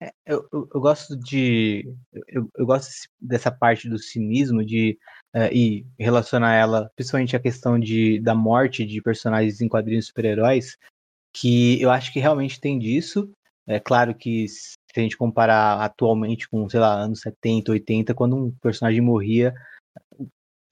É, 0.03 0.11
eu, 0.25 0.45
eu, 0.51 0.81
gosto 0.81 1.15
de. 1.15 1.89
Eu, 2.27 2.49
eu, 2.57 2.65
gosto 2.65 2.89
dessa 3.21 3.49
parte 3.49 3.87
do 3.89 3.97
cinismo 3.97 4.65
de 4.65 4.97
uh, 5.33 5.47
e 5.53 5.85
relacionar 5.97 6.53
ela, 6.55 6.91
principalmente 6.95 7.35
a 7.37 7.39
questão 7.39 7.79
de, 7.79 8.19
da 8.19 8.35
morte 8.35 8.85
de 8.85 9.01
personagens 9.01 9.61
em 9.61 9.69
quadrinhos 9.69 10.07
super-heróis, 10.07 10.77
que 11.33 11.81
eu 11.81 11.89
acho 11.89 12.11
que 12.11 12.19
realmente 12.19 12.59
tem 12.59 12.77
disso. 12.77 13.31
É 13.65 13.79
claro 13.79 14.13
que 14.13 14.45
se 14.49 14.75
a 14.97 14.99
gente 14.99 15.15
comparar 15.15 15.81
atualmente 15.81 16.49
com, 16.49 16.67
sei 16.67 16.81
lá, 16.81 16.95
anos 16.95 17.21
70, 17.21 17.71
80, 17.71 18.13
quando 18.13 18.35
um 18.35 18.51
personagem 18.61 18.99
morria, 18.99 19.53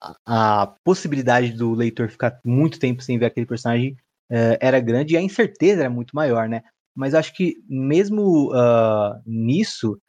a, 0.01 0.63
a 0.63 0.67
possibilidade 0.83 1.53
do 1.53 1.73
leitor 1.73 2.09
ficar 2.09 2.37
muito 2.43 2.79
tempo 2.79 3.01
sem 3.01 3.17
ver 3.17 3.27
aquele 3.27 3.45
personagem 3.45 3.93
uh, 4.29 4.57
era 4.59 4.81
grande 4.81 5.13
e 5.13 5.17
a 5.17 5.21
incerteza 5.21 5.81
era 5.81 5.89
muito 5.89 6.13
maior, 6.13 6.49
né? 6.49 6.63
Mas 6.95 7.13
acho 7.13 7.33
que 7.33 7.55
mesmo 7.67 8.51
uh, 8.53 9.21
nisso, 9.25 9.99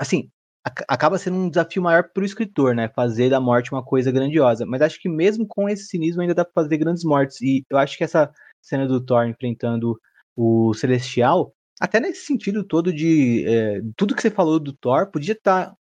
assim, 0.00 0.30
acaba 0.64 1.18
sendo 1.18 1.36
um 1.36 1.48
desafio 1.48 1.82
maior 1.82 2.04
para 2.12 2.22
o 2.22 2.26
escritor, 2.26 2.74
né? 2.74 2.88
Fazer 2.94 3.28
da 3.30 3.40
morte 3.40 3.72
uma 3.72 3.84
coisa 3.84 4.12
grandiosa. 4.12 4.64
Mas 4.64 4.80
acho 4.80 5.00
que 5.00 5.08
mesmo 5.08 5.46
com 5.46 5.68
esse 5.68 5.86
cinismo 5.86 6.22
ainda 6.22 6.34
dá 6.34 6.44
para 6.44 6.62
fazer 6.62 6.76
grandes 6.78 7.04
mortes. 7.04 7.40
E 7.40 7.64
eu 7.68 7.78
acho 7.78 7.98
que 7.98 8.04
essa 8.04 8.32
cena 8.60 8.86
do 8.86 9.04
Thor 9.04 9.26
enfrentando 9.26 9.98
o 10.36 10.72
Celestial, 10.74 11.52
até 11.80 11.98
nesse 12.00 12.24
sentido 12.24 12.64
todo 12.64 12.92
de 12.92 13.44
é, 13.46 13.80
tudo 13.96 14.14
que 14.14 14.22
você 14.22 14.30
falou 14.30 14.60
do 14.60 14.72
Thor, 14.72 15.10
podia 15.10 15.32
estar 15.32 15.70
tá 15.70 15.76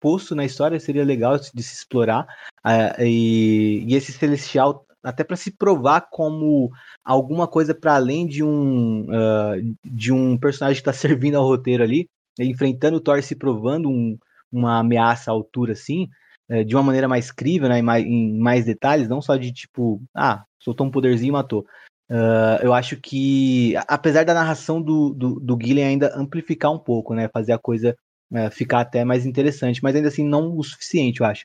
posto 0.00 0.34
na 0.34 0.44
história, 0.44 0.78
seria 0.78 1.04
legal 1.04 1.38
de 1.38 1.62
se 1.62 1.74
explorar. 1.74 2.26
Uh, 2.64 3.02
e, 3.02 3.84
e, 3.88 3.94
esse 3.94 4.12
Celestial 4.12 4.85
até 5.06 5.22
para 5.22 5.36
se 5.36 5.52
provar 5.52 6.08
como 6.10 6.68
alguma 7.04 7.46
coisa 7.46 7.72
para 7.72 7.94
além 7.94 8.26
de 8.26 8.42
um 8.42 9.02
uh, 9.02 9.76
de 9.84 10.12
um 10.12 10.36
personagem 10.36 10.82
que 10.82 10.88
está 10.88 10.92
servindo 10.98 11.36
ao 11.36 11.46
roteiro 11.46 11.84
ali, 11.84 12.08
enfrentando 12.40 12.96
o 12.96 13.00
Thor 13.00 13.22
se 13.22 13.36
provando 13.36 13.88
um, 13.88 14.18
uma 14.50 14.80
ameaça 14.80 15.30
à 15.30 15.32
altura 15.32 15.74
assim, 15.74 16.08
uh, 16.50 16.64
de 16.64 16.74
uma 16.74 16.82
maneira 16.82 17.06
mais 17.06 17.30
crível, 17.30 17.68
né, 17.68 17.78
em 17.78 17.82
mais, 17.82 18.04
em 18.04 18.36
mais, 18.36 18.64
detalhes, 18.64 19.08
não 19.08 19.22
só 19.22 19.36
de 19.36 19.52
tipo, 19.52 20.02
ah, 20.12 20.44
soltou 20.58 20.84
um 20.84 20.90
poderzinho 20.90 21.28
e 21.28 21.32
matou. 21.32 21.64
Uh, 22.10 22.58
eu 22.62 22.74
acho 22.74 22.96
que, 22.96 23.74
apesar 23.86 24.24
da 24.24 24.34
narração 24.34 24.82
do, 24.82 25.14
do, 25.14 25.38
do 25.38 25.58
ainda 25.80 26.16
amplificar 26.16 26.72
um 26.72 26.78
pouco, 26.78 27.14
né, 27.14 27.28
fazer 27.28 27.52
a 27.52 27.58
coisa 27.58 27.96
uh, 28.32 28.50
ficar 28.50 28.80
até 28.80 29.04
mais 29.04 29.24
interessante, 29.24 29.80
mas 29.84 29.94
ainda 29.94 30.08
assim 30.08 30.26
não 30.26 30.56
o 30.56 30.64
suficiente, 30.64 31.20
eu 31.20 31.26
acho 31.26 31.44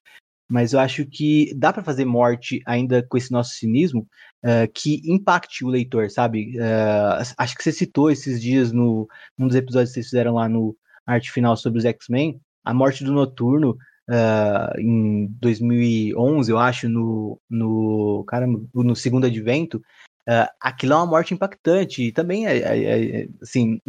mas 0.51 0.73
eu 0.73 0.81
acho 0.81 1.05
que 1.05 1.53
dá 1.55 1.71
para 1.71 1.81
fazer 1.81 2.03
morte 2.03 2.61
ainda 2.65 3.01
com 3.07 3.17
esse 3.17 3.31
nosso 3.31 3.51
cinismo 3.51 4.05
uh, 4.43 4.69
que 4.73 5.01
impacte 5.05 5.63
o 5.63 5.69
leitor, 5.69 6.11
sabe? 6.11 6.59
Uh, 6.59 7.23
acho 7.38 7.55
que 7.55 7.63
você 7.63 7.71
citou 7.71 8.11
esses 8.11 8.41
dias 8.41 8.73
no 8.73 9.07
um 9.39 9.47
dos 9.47 9.55
episódios 9.55 9.91
que 9.91 9.93
vocês 9.93 10.07
fizeram 10.07 10.33
lá 10.33 10.49
no 10.49 10.75
arte 11.07 11.31
final 11.31 11.55
sobre 11.55 11.80
os 11.80 11.85
X-Men, 11.85 12.38
a 12.65 12.73
morte 12.73 13.01
do 13.05 13.13
Noturno 13.13 13.77
uh, 14.09 14.77
em 14.77 15.27
2011, 15.39 16.51
eu 16.51 16.59
acho, 16.59 16.89
no 16.89 17.39
no 17.49 18.25
caramba, 18.27 18.61
no 18.75 18.93
segundo 18.93 19.27
advento, 19.27 19.81
aquilo 20.59 20.93
é 20.93 20.95
uma 20.97 21.05
morte 21.05 21.33
impactante 21.33 22.03
e 22.03 22.11
também 22.11 22.45
é, 22.45 22.57
é, 22.57 23.21
é, 23.21 23.27
assim 23.41 23.80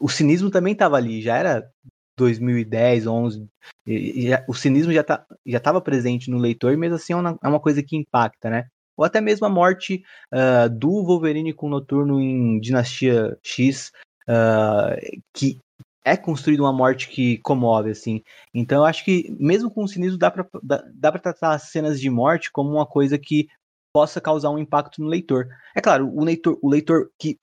o 0.00 0.08
cinismo 0.08 0.50
também 0.50 0.72
estava 0.72 0.96
ali, 0.96 1.20
já 1.20 1.36
era 1.36 1.68
2010, 2.16 3.06
11, 3.06 3.46
e, 3.86 4.30
e, 4.30 4.44
o 4.48 4.54
cinismo 4.54 4.92
já 4.92 5.02
tá, 5.02 5.26
já 5.46 5.58
estava 5.58 5.80
presente 5.80 6.30
no 6.30 6.38
leitor, 6.38 6.72
e 6.72 6.76
mesmo 6.76 6.96
assim 6.96 7.12
é 7.12 7.16
uma, 7.16 7.38
é 7.42 7.48
uma, 7.48 7.60
coisa 7.60 7.82
que 7.82 7.96
impacta, 7.96 8.50
né? 8.50 8.66
Ou 8.96 9.04
até 9.04 9.20
mesmo 9.20 9.46
a 9.46 9.50
morte 9.50 10.02
uh, 10.32 10.70
do 10.70 11.04
Wolverine 11.04 11.52
com 11.52 11.66
o 11.66 11.70
Noturno 11.70 12.20
em 12.20 12.58
Dinastia 12.58 13.36
X, 13.42 13.92
uh, 14.28 15.22
que 15.34 15.58
é 16.04 16.16
construída 16.16 16.62
uma 16.62 16.72
morte 16.72 17.08
que 17.08 17.38
comove, 17.38 17.90
assim. 17.90 18.22
Então 18.54 18.78
eu 18.78 18.84
acho 18.84 19.04
que 19.04 19.36
mesmo 19.38 19.70
com 19.70 19.84
o 19.84 19.88
cinismo 19.88 20.16
dá 20.16 20.30
para 20.30 20.46
dá, 20.62 20.84
dá 20.94 21.12
pra 21.12 21.20
tratar 21.20 21.54
as 21.54 21.64
cenas 21.64 22.00
de 22.00 22.08
morte 22.08 22.50
como 22.50 22.70
uma 22.70 22.86
coisa 22.86 23.18
que 23.18 23.48
possa 23.92 24.20
causar 24.20 24.50
um 24.50 24.58
impacto 24.58 25.02
no 25.02 25.08
leitor. 25.08 25.48
É 25.74 25.80
claro, 25.80 26.08
o 26.14 26.22
leitor, 26.22 26.58
o 26.62 26.68
leitor 26.68 27.10
que 27.18 27.38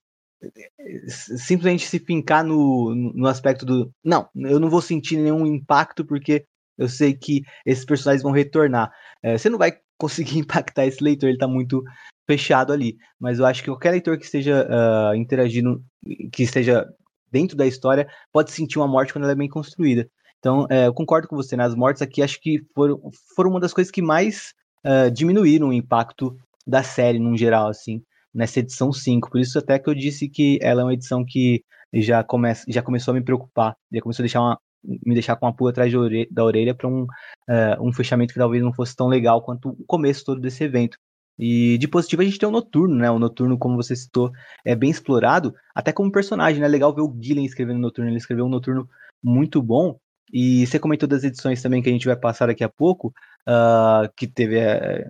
simplesmente 1.08 1.88
se 1.88 2.00
fincar 2.00 2.44
no, 2.44 2.94
no 2.96 3.28
aspecto 3.28 3.66
do 3.66 3.92
não, 4.04 4.28
eu 4.36 4.60
não 4.60 4.70
vou 4.70 4.82
sentir 4.82 5.18
nenhum 5.18 5.46
impacto 5.46 6.06
porque 6.06 6.46
eu 6.78 6.90
sei 6.90 7.14
que 7.14 7.44
esses 7.66 7.86
personagens 7.86 8.24
vão 8.24 8.32
retornar. 8.32 8.92
É, 9.22 9.38
você 9.38 9.50
não 9.50 9.58
vai 9.58 9.74
conseguir 9.98 10.40
impactar 10.40 10.86
esse 10.86 11.04
leitor, 11.04 11.28
ele 11.28 11.36
está 11.36 11.48
muito 11.48 11.84
fechado 12.28 12.74
ali. 12.74 12.98
Mas 13.20 13.40
eu 13.40 13.46
acho 13.46 13.62
que 13.62 13.70
qualquer 13.70 13.92
leitor 13.92 14.18
que 14.18 14.26
esteja 14.26 14.68
uh, 14.68 15.16
interagindo, 15.16 15.84
que 16.32 16.44
esteja 16.44 16.86
dentro 17.32 17.56
da 17.56 17.66
história, 17.66 18.08
pode 18.32 18.52
sentir 18.52 18.80
uma 18.80 18.88
morte 18.88 19.14
quando 19.14 19.24
ela 19.24 19.34
é 19.34 19.36
bem 19.36 19.50
construída. 19.50 20.08
Então, 20.40 20.68
é, 20.70 20.88
eu 20.88 20.94
concordo 20.94 21.28
com 21.28 21.36
você, 21.36 21.56
nas 21.56 21.74
né? 21.74 21.80
mortes 21.80 22.02
aqui 22.02 22.22
acho 22.22 22.40
que 22.42 22.60
foram, 22.76 23.00
foram 23.36 23.52
uma 23.52 23.60
das 23.60 23.74
coisas 23.74 23.90
que 23.90 24.02
mais 24.02 24.54
uh, 24.86 25.10
diminuíram 25.10 25.70
o 25.70 25.74
impacto 25.74 26.38
da 26.68 26.84
série, 26.84 27.20
num 27.20 27.38
geral, 27.38 27.70
assim 27.70 28.04
nessa 28.34 28.60
edição 28.60 28.92
5. 28.92 29.30
Por 29.30 29.40
isso 29.40 29.60
até 29.60 29.78
que 29.80 29.90
eu 29.90 29.96
disse 29.96 30.30
que 30.30 30.60
ela 30.62 30.82
é 30.82 30.86
uma 30.86 30.94
edição 30.94 31.24
que 31.26 31.64
já, 31.94 32.24
começa, 32.24 32.66
já 32.68 32.82
começou 32.82 33.12
a 33.12 33.16
me 33.16 33.24
preocupar, 33.24 33.76
já 33.92 34.02
começou 34.02 34.24
a 34.24 34.26
deixar 34.26 34.42
uma, 34.42 34.60
me 34.84 35.14
deixar 35.14 35.36
com 35.36 35.46
uma 35.46 35.56
pulga 35.56 35.72
atrás 35.72 35.94
da 36.32 36.44
orelha 36.44 36.74
para 36.74 36.88
um, 36.88 37.04
uh, 37.04 37.82
um 37.82 37.94
fechamento 37.94 38.34
que 38.34 38.40
talvez 38.40 38.64
não 38.64 38.74
fosse 38.74 38.96
tão 38.96 39.08
legal 39.08 39.42
quanto 39.42 39.70
o 39.70 39.86
começo 39.86 40.26
todo 40.26 40.42
desse 40.42 40.64
evento. 40.64 40.98
E 41.38 41.78
de 41.80 41.88
positivo 41.88 42.22
a 42.22 42.26
gente 42.26 42.38
tem 42.38 42.48
o 42.48 42.52
Noturno, 42.52 42.96
né? 42.96 43.10
O 43.10 43.18
Noturno, 43.18 43.58
como 43.58 43.76
você 43.76 43.96
citou, 43.96 44.32
é 44.64 44.76
bem 44.76 44.92
explorado, 44.92 45.54
até 45.74 45.92
como 45.92 46.12
personagem, 46.12 46.62
né? 46.62 46.68
Legal 46.68 46.94
ver 46.94 47.02
o 47.02 47.18
Gillen 47.20 47.46
escrevendo 47.46 47.80
Noturno, 47.80 48.10
ele 48.10 48.18
escreveu 48.18 48.46
um 48.46 48.50
Noturno 48.50 48.88
muito 49.24 49.62
bom. 49.62 49.98
E 50.32 50.66
você 50.66 50.80
comentou 50.80 51.08
das 51.08 51.24
edições 51.24 51.62
também 51.62 51.82
que 51.82 51.90
a 51.90 51.92
gente 51.92 52.06
vai 52.06 52.16
passar 52.16 52.48
daqui 52.48 52.64
a 52.64 52.70
pouco, 52.70 53.14
uh, 53.48 54.12
que 54.16 54.28
teve 54.28 54.60
a, 54.60 55.10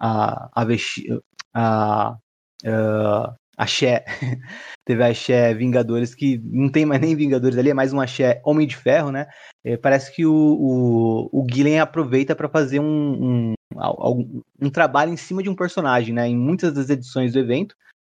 a, 0.00 0.50
a, 0.52 0.66
a, 1.54 2.16
uh, 2.64 3.34
axé. 3.56 4.04
Teve 4.84 5.02
axé 5.02 5.54
Vingadores, 5.54 6.14
que 6.14 6.38
não 6.44 6.70
tem 6.70 6.84
mais 6.84 7.00
nem 7.00 7.16
Vingadores 7.16 7.56
ali, 7.56 7.70
é 7.70 7.74
mais 7.74 7.92
um 7.92 8.00
axé 8.00 8.40
Homem 8.44 8.66
de 8.66 8.76
Ferro, 8.76 9.10
né? 9.10 9.26
É, 9.64 9.76
parece 9.76 10.14
que 10.14 10.26
o, 10.26 10.32
o, 10.34 11.40
o 11.40 11.46
aproveita 11.80 12.36
para 12.36 12.48
fazer 12.48 12.80
um, 12.80 12.84
um, 12.84 13.54
um, 13.74 14.42
um, 14.60 14.70
trabalho 14.70 15.12
em 15.12 15.16
cima 15.16 15.42
de 15.42 15.48
um 15.48 15.56
personagem, 15.56 16.14
né? 16.14 16.28
Em 16.28 16.36
muitas 16.36 16.74
das 16.74 16.90
edições 16.90 17.32
do 17.32 17.38
evento. 17.38 17.74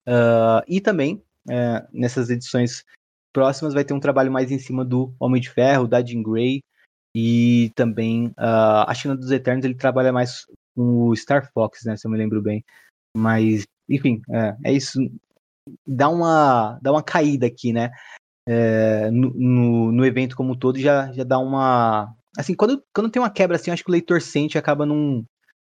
Uh, 0.08 0.62
e 0.66 0.80
também, 0.80 1.22
uh, 1.48 1.86
nessas 1.92 2.30
edições 2.30 2.84
próximas, 3.32 3.74
vai 3.74 3.84
ter 3.84 3.94
um 3.94 4.00
trabalho 4.00 4.32
mais 4.32 4.50
em 4.50 4.58
cima 4.58 4.84
do 4.84 5.14
Homem 5.20 5.40
de 5.40 5.50
Ferro, 5.50 5.86
da 5.86 6.04
Jean 6.04 6.22
Grey. 6.22 6.62
E 7.14 7.70
também, 7.74 8.26
uh, 8.38 8.84
a 8.86 8.94
China 8.94 9.16
dos 9.16 9.30
Eternos, 9.30 9.64
ele 9.64 9.74
trabalha 9.74 10.12
mais 10.12 10.46
com 10.74 11.08
o 11.08 11.16
Star 11.16 11.50
Fox, 11.52 11.84
né? 11.84 11.96
Se 11.96 12.06
eu 12.06 12.10
me 12.10 12.18
lembro 12.18 12.42
bem. 12.42 12.64
Mas 13.16 13.64
enfim, 13.88 14.20
é, 14.30 14.56
é 14.64 14.72
isso. 14.72 14.98
dá 15.86 16.08
uma, 16.08 16.78
dá 16.82 16.92
uma 16.92 17.02
caída 17.02 17.46
aqui, 17.46 17.72
né? 17.72 17.90
É, 18.48 19.10
no, 19.10 19.32
no, 19.34 19.92
no, 19.92 20.06
evento 20.06 20.36
como 20.36 20.52
um 20.52 20.58
todo 20.58 20.78
já, 20.78 21.12
já 21.12 21.24
dá 21.24 21.38
uma. 21.38 22.14
Assim, 22.38 22.54
quando, 22.54 22.82
quando 22.94 23.10
tem 23.10 23.20
uma 23.20 23.30
quebra 23.30 23.56
assim, 23.56 23.70
acho 23.70 23.82
que 23.82 23.90
o 23.90 23.92
leitor 23.92 24.20
sente 24.20 24.56
e 24.56 24.58
acaba 24.58 24.86
num, 24.86 25.24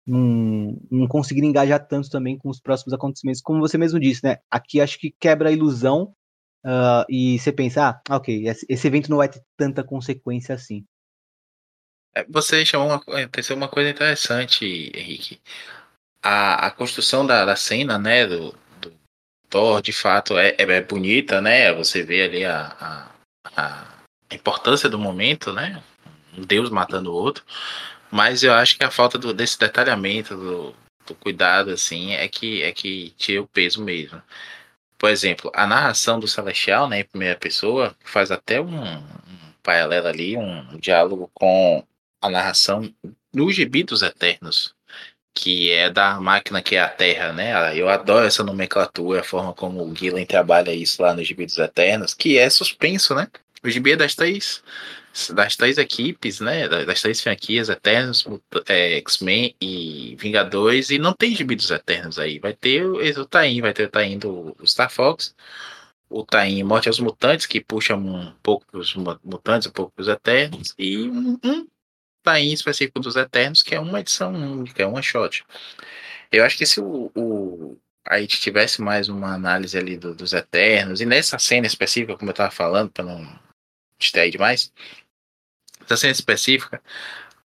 não 0.10 1.08
conseguindo 1.08 1.46
engajar 1.48 1.86
tanto 1.88 2.10
também 2.10 2.38
com 2.38 2.50
os 2.50 2.60
próximos 2.60 2.94
acontecimentos, 2.94 3.42
como 3.42 3.60
você 3.60 3.78
mesmo 3.78 4.00
disse, 4.00 4.24
né? 4.24 4.38
Aqui 4.50 4.82
acho 4.82 4.98
que 4.98 5.14
quebra 5.20 5.50
a 5.50 5.52
ilusão 5.52 6.14
uh, 6.66 7.06
e 7.10 7.38
você 7.38 7.52
pensa, 7.52 8.02
ah, 8.10 8.16
ok, 8.16 8.48
esse, 8.48 8.66
esse 8.68 8.88
evento 8.88 9.10
não 9.10 9.18
vai 9.18 9.30
ter 9.30 9.42
tanta 9.56 9.84
consequência 9.84 10.56
assim. 10.56 10.84
É, 12.16 12.26
você 12.28 12.66
chamou 12.66 12.88
uma, 12.88 13.02
uma 13.56 13.68
coisa 13.70 13.90
interessante, 13.90 14.66
Henrique. 14.96 15.40
A, 16.22 16.68
a 16.68 16.72
construção 16.72 17.26
da, 17.26 17.46
da 17.46 17.56
cena, 17.56 17.98
né, 17.98 18.26
do, 18.28 18.54
do 18.82 18.94
Thor, 19.50 19.82
de 19.82 19.94
fato, 19.94 20.38
é, 20.38 20.50
é, 20.58 20.64
é, 20.64 20.82
bonita, 20.82 21.42
né? 21.42 21.74
Você 21.74 22.04
vê 22.04 22.24
ali 22.24 22.46
a, 22.46 23.12
a, 23.56 23.92
a 24.30 24.36
importância 24.36 24.90
do 24.90 25.00
momento, 25.00 25.54
né? 25.54 25.82
Um 26.38 26.42
deus 26.42 26.70
matando 26.70 27.12
o 27.12 27.16
outro. 27.16 27.44
Mas 28.12 28.44
eu 28.44 28.54
acho 28.54 28.78
que 28.78 28.84
a 28.84 28.92
falta 28.92 29.18
do, 29.18 29.34
desse 29.34 29.58
detalhamento, 29.60 30.36
do, 30.36 30.76
do, 31.06 31.16
cuidado, 31.16 31.72
assim, 31.72 32.14
é 32.14 32.28
que, 32.28 32.64
é 32.64 32.72
que 32.72 33.12
tira 33.18 33.42
o 33.42 33.48
peso 33.48 33.84
mesmo. 33.84 34.22
Por 34.98 35.10
exemplo, 35.10 35.52
a 35.56 35.66
narração 35.66 36.20
do 36.20 36.28
Celestial, 36.28 36.90
né, 36.90 37.00
em 37.02 37.06
primeira 37.06 37.38
pessoa, 37.38 37.96
faz 38.04 38.32
até 38.32 38.60
um, 38.60 38.98
um 38.98 39.54
paralelo 39.64 40.08
ali, 40.08 40.36
um, 40.38 40.60
um 40.74 40.78
diálogo 40.78 41.30
com 41.34 41.86
a 42.22 42.30
narração 42.30 42.94
no 43.34 43.52
Gibi 43.52 43.84
dos 43.84 44.02
Eternos, 44.02 44.76
que 45.40 45.72
é 45.72 45.90
da 45.90 46.20
máquina 46.20 46.62
que 46.62 46.76
é 46.76 46.82
a 46.82 46.90
Terra, 46.90 47.32
né? 47.32 47.78
Eu 47.78 47.88
adoro 47.88 48.26
essa 48.28 48.44
nomenclatura, 48.44 49.22
a 49.22 49.24
forma 49.24 49.54
como 49.54 49.82
o 49.82 49.96
Gillen 49.96 50.26
trabalha 50.26 50.74
isso 50.74 51.02
lá 51.02 51.14
no 51.14 51.24
Gibi 51.24 51.46
dos 51.46 51.58
Eternos, 51.58 52.14
que 52.14 52.38
é 52.38 52.50
suspenso, 52.50 53.16
né? 53.16 53.30
O 53.64 53.70
Gibi 53.70 53.94
é 53.94 53.96
das 53.96 54.16
três, 54.16 54.62
das 55.34 55.56
três 55.56 55.78
equipes, 55.78 56.42
né? 56.42 56.68
Das 56.68 57.02
três 57.02 57.22
franquias, 57.22 57.70
Eternos, 57.70 58.28
é, 58.68 58.98
X-Men 58.98 59.56
e 59.62 60.18
Vingadores, 60.20 60.90
e 60.90 61.00
não 61.00 61.14
tem 61.14 61.34
Gibi 61.34 61.56
dos 61.56 61.72
Eternos 61.72 62.20
aí. 62.20 62.38
Vai 62.38 62.54
ter 62.54 62.86
o, 62.86 62.98
o 62.98 63.26
Taim, 63.26 63.62
vai 63.62 63.74
ter 63.74 63.86
o 63.86 63.90
Taim 63.90 64.20
do 64.20 64.54
Star 64.66 64.92
Fox, 64.92 65.34
o 66.10 66.26
Taim 66.26 66.62
Morte 66.64 66.90
aos 66.90 67.00
Mutantes, 67.00 67.46
que 67.46 67.62
puxa 67.62 67.96
um 67.96 68.34
pouco 68.44 68.66
os 68.78 68.94
mutantes, 69.24 69.70
um 69.70 69.72
pouco 69.72 69.94
os 69.98 70.10
Eternos, 70.10 70.76
e 70.78 71.08
um, 71.08 71.40
um 71.46 71.66
tá 72.24 72.40
em 72.40 72.54
específico 72.54 73.00
dos 73.00 73.16
Eternos, 73.16 73.64
que 73.64 73.76
é 73.76 73.80
uma 73.80 74.00
edição 74.00 74.34
única, 74.34 74.84
é 74.84 74.86
uma 74.86 75.02
shot. 75.02 75.44
Eu 76.32 76.44
acho 76.46 76.58
que 76.58 76.66
se 76.66 76.80
o, 76.80 77.12
o 77.16 77.78
a 78.08 78.20
gente 78.20 78.40
tivesse 78.40 78.82
mais 78.82 79.08
uma 79.08 79.34
análise 79.34 79.78
ali 79.78 79.96
do, 79.98 80.16
dos 80.16 80.34
Eternos, 80.34 81.00
e 81.00 81.06
nessa 81.06 81.38
cena 81.38 81.68
específica, 81.68 82.18
como 82.18 82.30
eu 82.30 82.34
estava 82.34 82.50
falando, 82.50 82.90
para 82.90 83.06
não 83.06 83.40
distrair 84.00 84.32
demais, 84.32 84.74
essa 85.86 85.98
cena 85.98 86.12
específica, 86.12 86.82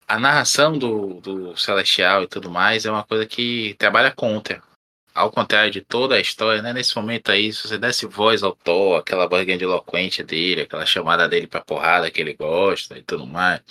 a 0.08 0.18
narração 0.18 0.78
do, 0.78 1.20
do 1.20 1.56
Celestial 1.56 2.22
e 2.22 2.28
tudo 2.28 2.50
mais 2.50 2.86
é 2.86 2.90
uma 2.90 3.04
coisa 3.04 3.26
que 3.26 3.74
trabalha 3.78 4.12
contra. 4.12 4.62
Ao 5.14 5.30
contrário 5.30 5.70
de 5.70 5.80
toda 5.80 6.14
a 6.14 6.20
história, 6.20 6.62
né? 6.62 6.72
Nesse 6.72 6.94
momento 6.94 7.32
aí, 7.32 7.52
se 7.52 7.66
você 7.66 7.78
desse 7.78 8.06
voz 8.06 8.42
ao 8.42 8.54
Thor, 8.54 8.98
aquela 8.98 9.26
voz 9.26 9.48
eloquente 9.48 10.22
dele, 10.22 10.62
aquela 10.62 10.84
chamada 10.84 11.26
dele 11.28 11.46
pra 11.46 11.62
porrada 11.62 12.10
que 12.10 12.20
ele 12.20 12.34
gosta 12.34 12.98
e 12.98 13.02
tudo 13.02 13.26
mais, 13.26 13.62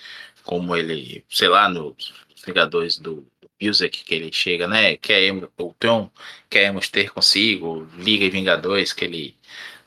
como 0.46 0.76
ele, 0.76 1.26
sei 1.30 1.48
lá, 1.48 1.68
nos 1.68 2.14
Vingadores 2.46 2.98
do 2.98 3.26
Music 3.62 4.04
que 4.04 4.16
ele 4.16 4.32
chega, 4.32 4.68
né? 4.68 4.98
Queremos, 4.98 5.50
o 5.58 5.74
Tron 5.80 6.10
queremos 6.50 6.90
ter 6.90 7.10
consigo, 7.12 7.88
Liga 7.98 8.26
e 8.26 8.30
Vingadores, 8.30 8.94
que 8.94 9.06
ele 9.06 9.36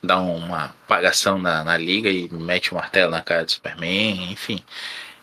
dá 0.03 0.19
uma 0.19 0.65
apagação 0.65 1.37
na, 1.37 1.63
na 1.63 1.77
liga 1.77 2.09
e 2.09 2.29
mete 2.29 2.71
o 2.71 2.75
um 2.75 2.79
martelo 2.79 3.11
na 3.11 3.21
cara 3.21 3.45
do 3.45 3.51
Superman, 3.51 4.31
enfim. 4.31 4.63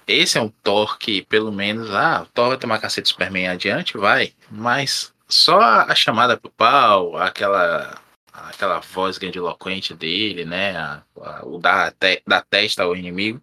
Esse 0.06 0.38
é 0.38 0.40
um 0.40 0.48
Thor 0.48 0.98
que, 0.98 1.22
pelo 1.22 1.52
menos, 1.52 1.90
ah, 1.90 2.22
o 2.22 2.26
Thor 2.26 2.48
vai 2.50 2.58
tomar 2.58 2.78
cacete 2.78 3.02
do 3.04 3.08
Superman 3.08 3.48
adiante, 3.48 3.98
vai, 3.98 4.32
mas 4.50 5.12
só 5.28 5.60
a 5.60 5.94
chamada 5.94 6.36
pro 6.36 6.50
pau, 6.50 7.16
aquela 7.16 8.00
aquela 8.32 8.80
voz 8.80 9.18
grandiloquente 9.18 9.94
dele, 9.94 10.44
né, 10.44 10.76
a, 10.76 11.02
a, 11.22 11.46
o 11.46 11.58
da, 11.58 11.90
te, 11.90 12.22
da 12.26 12.40
testa 12.42 12.82
ao 12.82 12.94
inimigo, 12.94 13.40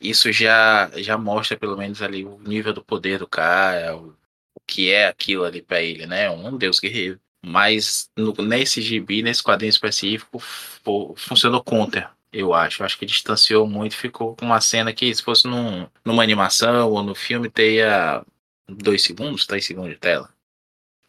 isso 0.00 0.32
já, 0.32 0.90
já 0.96 1.18
mostra 1.18 1.56
pelo 1.56 1.76
menos 1.76 2.00
ali 2.02 2.24
o 2.24 2.38
nível 2.38 2.72
do 2.72 2.84
poder 2.84 3.18
do 3.18 3.26
cara, 3.28 3.96
o, 3.96 4.16
o 4.54 4.60
que 4.66 4.90
é 4.90 5.08
aquilo 5.08 5.44
ali 5.44 5.60
para 5.62 5.82
ele, 5.82 6.06
né? 6.06 6.30
Um 6.30 6.56
deus 6.56 6.80
guerreiro. 6.80 7.20
Mas 7.44 8.10
no, 8.16 8.32
nesse 8.34 8.82
gibi, 8.82 9.22
nesse 9.22 9.42
quadrinho 9.42 9.70
específico, 9.70 10.38
funcionou 11.16 11.62
contra, 11.62 12.10
eu 12.32 12.54
acho. 12.54 12.82
Eu 12.82 12.86
acho 12.86 12.98
que 12.98 13.06
distanciou 13.06 13.66
muito, 13.66 13.96
ficou 13.96 14.36
com 14.36 14.46
uma 14.46 14.60
cena 14.60 14.92
que, 14.92 15.14
se 15.14 15.22
fosse 15.22 15.46
num, 15.46 15.86
numa 16.04 16.22
animação 16.22 16.90
ou 16.90 17.02
no 17.02 17.14
filme, 17.14 17.50
teria 17.50 18.24
dois 18.68 19.02
segundos, 19.02 19.46
três 19.46 19.64
segundos 19.64 19.90
de 19.90 19.98
tela. 19.98 20.32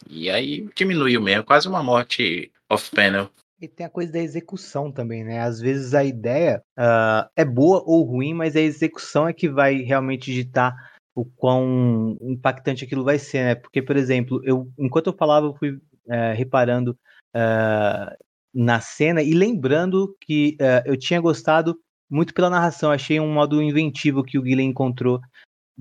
E 0.10 0.30
aí 0.30 0.68
diminuiu 0.76 1.22
mesmo, 1.22 1.44
quase 1.44 1.68
uma 1.68 1.84
morte 1.84 2.52
off-panel. 2.70 3.30
E 3.62 3.68
tem 3.68 3.86
a 3.86 3.90
coisa 3.90 4.12
da 4.12 4.20
execução 4.20 4.92
também, 4.92 5.24
né? 5.24 5.40
Às 5.40 5.62
vezes 5.62 5.94
a 5.94 6.04
ideia 6.04 6.64
uh, 6.80 7.30
é 7.36 7.46
boa 7.46 7.84
ou 7.86 8.04
ruim, 8.04 8.34
mas 8.34 8.56
a 8.56 8.60
execução 8.60 9.28
é 9.28 9.34
que 9.34 9.48
vai 9.48 9.76
realmente 9.84 10.34
ditar 10.34 10.74
o 11.14 11.24
quão 11.24 12.18
impactante 12.22 12.84
aquilo 12.84 13.04
vai 13.04 13.20
ser, 13.20 13.44
né? 13.44 13.56
Porque, 13.56 13.80
por 13.80 13.96
exemplo, 13.96 14.42
eu 14.44 14.68
enquanto 14.80 15.08
eu 15.08 15.14
falava, 15.14 15.46
eu 15.46 15.54
fui 15.54 15.74
uh, 15.74 16.34
reparando 16.36 16.98
uh, 17.36 18.18
na 18.52 18.82
cena 18.82 19.22
e 19.22 19.32
lembrando 19.32 20.16
que 20.22 20.58
uh, 20.60 20.82
eu 20.84 20.98
tinha 20.98 21.22
gostado 21.22 21.78
muito 22.10 22.34
pela 22.34 22.50
narração. 22.50 22.90
Achei 22.90 23.20
um 23.20 23.32
modo 23.32 23.62
inventivo 23.62 24.24
que 24.24 24.40
o 24.40 24.42
Guilherme 24.42 24.72
encontrou 24.72 25.20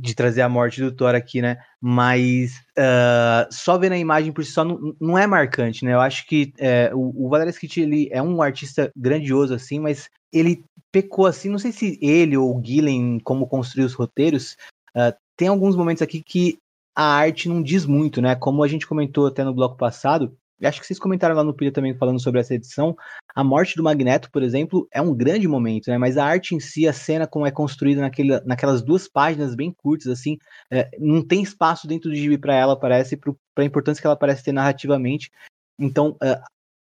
de 0.00 0.14
trazer 0.14 0.42
a 0.42 0.48
morte 0.48 0.80
do 0.80 0.90
Thor 0.90 1.14
aqui, 1.14 1.42
né? 1.42 1.58
Mas 1.80 2.52
uh, 2.78 3.46
só 3.50 3.76
vendo 3.76 3.92
a 3.92 3.98
imagem 3.98 4.32
por 4.32 4.44
si 4.44 4.52
só 4.52 4.64
não, 4.64 4.94
não 5.00 5.18
é 5.18 5.26
marcante, 5.26 5.84
né? 5.84 5.92
Eu 5.92 6.00
acho 6.00 6.26
que 6.26 6.52
é, 6.58 6.90
o, 6.94 7.26
o 7.26 7.28
Valery 7.28 7.54
ele 7.76 8.08
é 8.10 8.22
um 8.22 8.40
artista 8.40 8.90
grandioso, 8.96 9.54
assim, 9.54 9.78
mas 9.78 10.08
ele 10.32 10.64
pecou 10.90 11.26
assim, 11.26 11.48
não 11.48 11.58
sei 11.58 11.72
se 11.72 11.98
ele 12.00 12.36
ou 12.36 12.56
o 12.56 12.64
Gillen, 12.64 13.18
como 13.20 13.46
construiu 13.46 13.86
os 13.86 13.94
roteiros, 13.94 14.56
uh, 14.96 15.14
tem 15.36 15.48
alguns 15.48 15.76
momentos 15.76 16.02
aqui 16.02 16.22
que 16.22 16.58
a 16.96 17.04
arte 17.04 17.48
não 17.48 17.62
diz 17.62 17.86
muito, 17.86 18.20
né? 18.20 18.34
Como 18.34 18.62
a 18.62 18.68
gente 18.68 18.86
comentou 18.86 19.26
até 19.26 19.44
no 19.44 19.54
bloco 19.54 19.76
passado, 19.76 20.36
acho 20.62 20.80
que 20.80 20.86
vocês 20.86 20.98
comentaram 20.98 21.34
lá 21.34 21.44
no 21.44 21.54
Pilha 21.54 21.72
também 21.72 21.96
falando 21.96 22.20
sobre 22.20 22.40
essa 22.40 22.54
edição. 22.54 22.96
A 23.34 23.42
morte 23.42 23.76
do 23.76 23.82
Magneto, 23.82 24.30
por 24.30 24.42
exemplo, 24.42 24.88
é 24.92 25.00
um 25.00 25.14
grande 25.14 25.48
momento, 25.48 25.88
né? 25.88 25.98
Mas 25.98 26.16
a 26.16 26.24
arte 26.24 26.54
em 26.54 26.60
si, 26.60 26.86
a 26.86 26.92
cena 26.92 27.26
como 27.26 27.46
é 27.46 27.50
construída 27.50 28.00
naquele, 28.00 28.40
naquelas 28.40 28.82
duas 28.82 29.08
páginas 29.08 29.54
bem 29.54 29.72
curtas, 29.72 30.08
assim, 30.08 30.38
é, 30.70 30.90
não 30.98 31.26
tem 31.26 31.42
espaço 31.42 31.86
dentro 31.86 32.10
do 32.10 32.16
gibi 32.16 32.38
para 32.38 32.54
ela, 32.54 32.78
parece, 32.78 33.16
para 33.16 33.34
a 33.58 33.64
importância 33.64 34.00
que 34.00 34.06
ela 34.06 34.16
parece 34.16 34.44
ter 34.44 34.52
narrativamente. 34.52 35.30
Então, 35.78 36.16
é, 36.22 36.40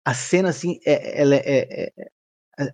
a 0.05 0.13
cena, 0.13 0.49
assim, 0.49 0.79
é, 0.85 1.21
ela 1.21 1.35
é, 1.35 1.41
é, 1.45 1.93
é 1.97 2.11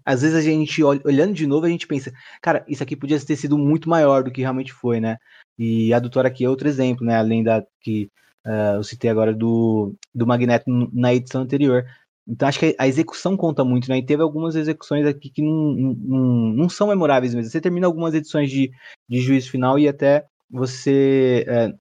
às 0.05 0.21
vezes 0.21 0.35
a 0.35 0.41
gente 0.41 0.83
olhando 0.83 1.33
de 1.33 1.47
novo, 1.47 1.65
a 1.65 1.69
gente 1.69 1.87
pensa, 1.87 2.11
cara, 2.41 2.65
isso 2.67 2.83
aqui 2.83 2.95
podia 2.95 3.19
ter 3.19 3.35
sido 3.35 3.57
muito 3.57 3.89
maior 3.89 4.23
do 4.23 4.31
que 4.31 4.41
realmente 4.41 4.73
foi, 4.73 4.99
né? 4.99 5.17
E 5.57 5.93
a 5.93 5.99
doutora 5.99 6.27
aqui 6.27 6.43
é 6.43 6.49
outro 6.49 6.67
exemplo, 6.67 7.05
né? 7.05 7.17
Além 7.17 7.43
da 7.43 7.63
que 7.81 8.11
Uh, 8.49 8.77
eu 8.77 8.83
citei 8.83 9.11
agora 9.11 9.31
do, 9.31 9.93
do 10.13 10.25
Magneto 10.25 10.65
na 10.91 11.13
edição 11.13 11.41
anterior. 11.41 11.85
Então 12.27 12.47
acho 12.47 12.59
que 12.59 12.75
a 12.79 12.87
execução 12.87 13.37
conta 13.37 13.63
muito, 13.63 13.87
né? 13.89 13.99
E 13.99 14.05
teve 14.05 14.23
algumas 14.23 14.55
execuções 14.55 15.05
aqui 15.05 15.29
que 15.29 15.43
não, 15.43 15.73
não, 15.73 16.19
não 16.53 16.69
são 16.69 16.87
memoráveis 16.87 17.35
mesmo. 17.35 17.49
Você 17.51 17.61
termina 17.61 17.85
algumas 17.85 18.13
edições 18.15 18.49
de, 18.49 18.71
de 19.07 19.19
juízo 19.21 19.51
final 19.51 19.77
e 19.77 19.87
até 19.87 20.25
você 20.49 21.45
é, 21.47 21.73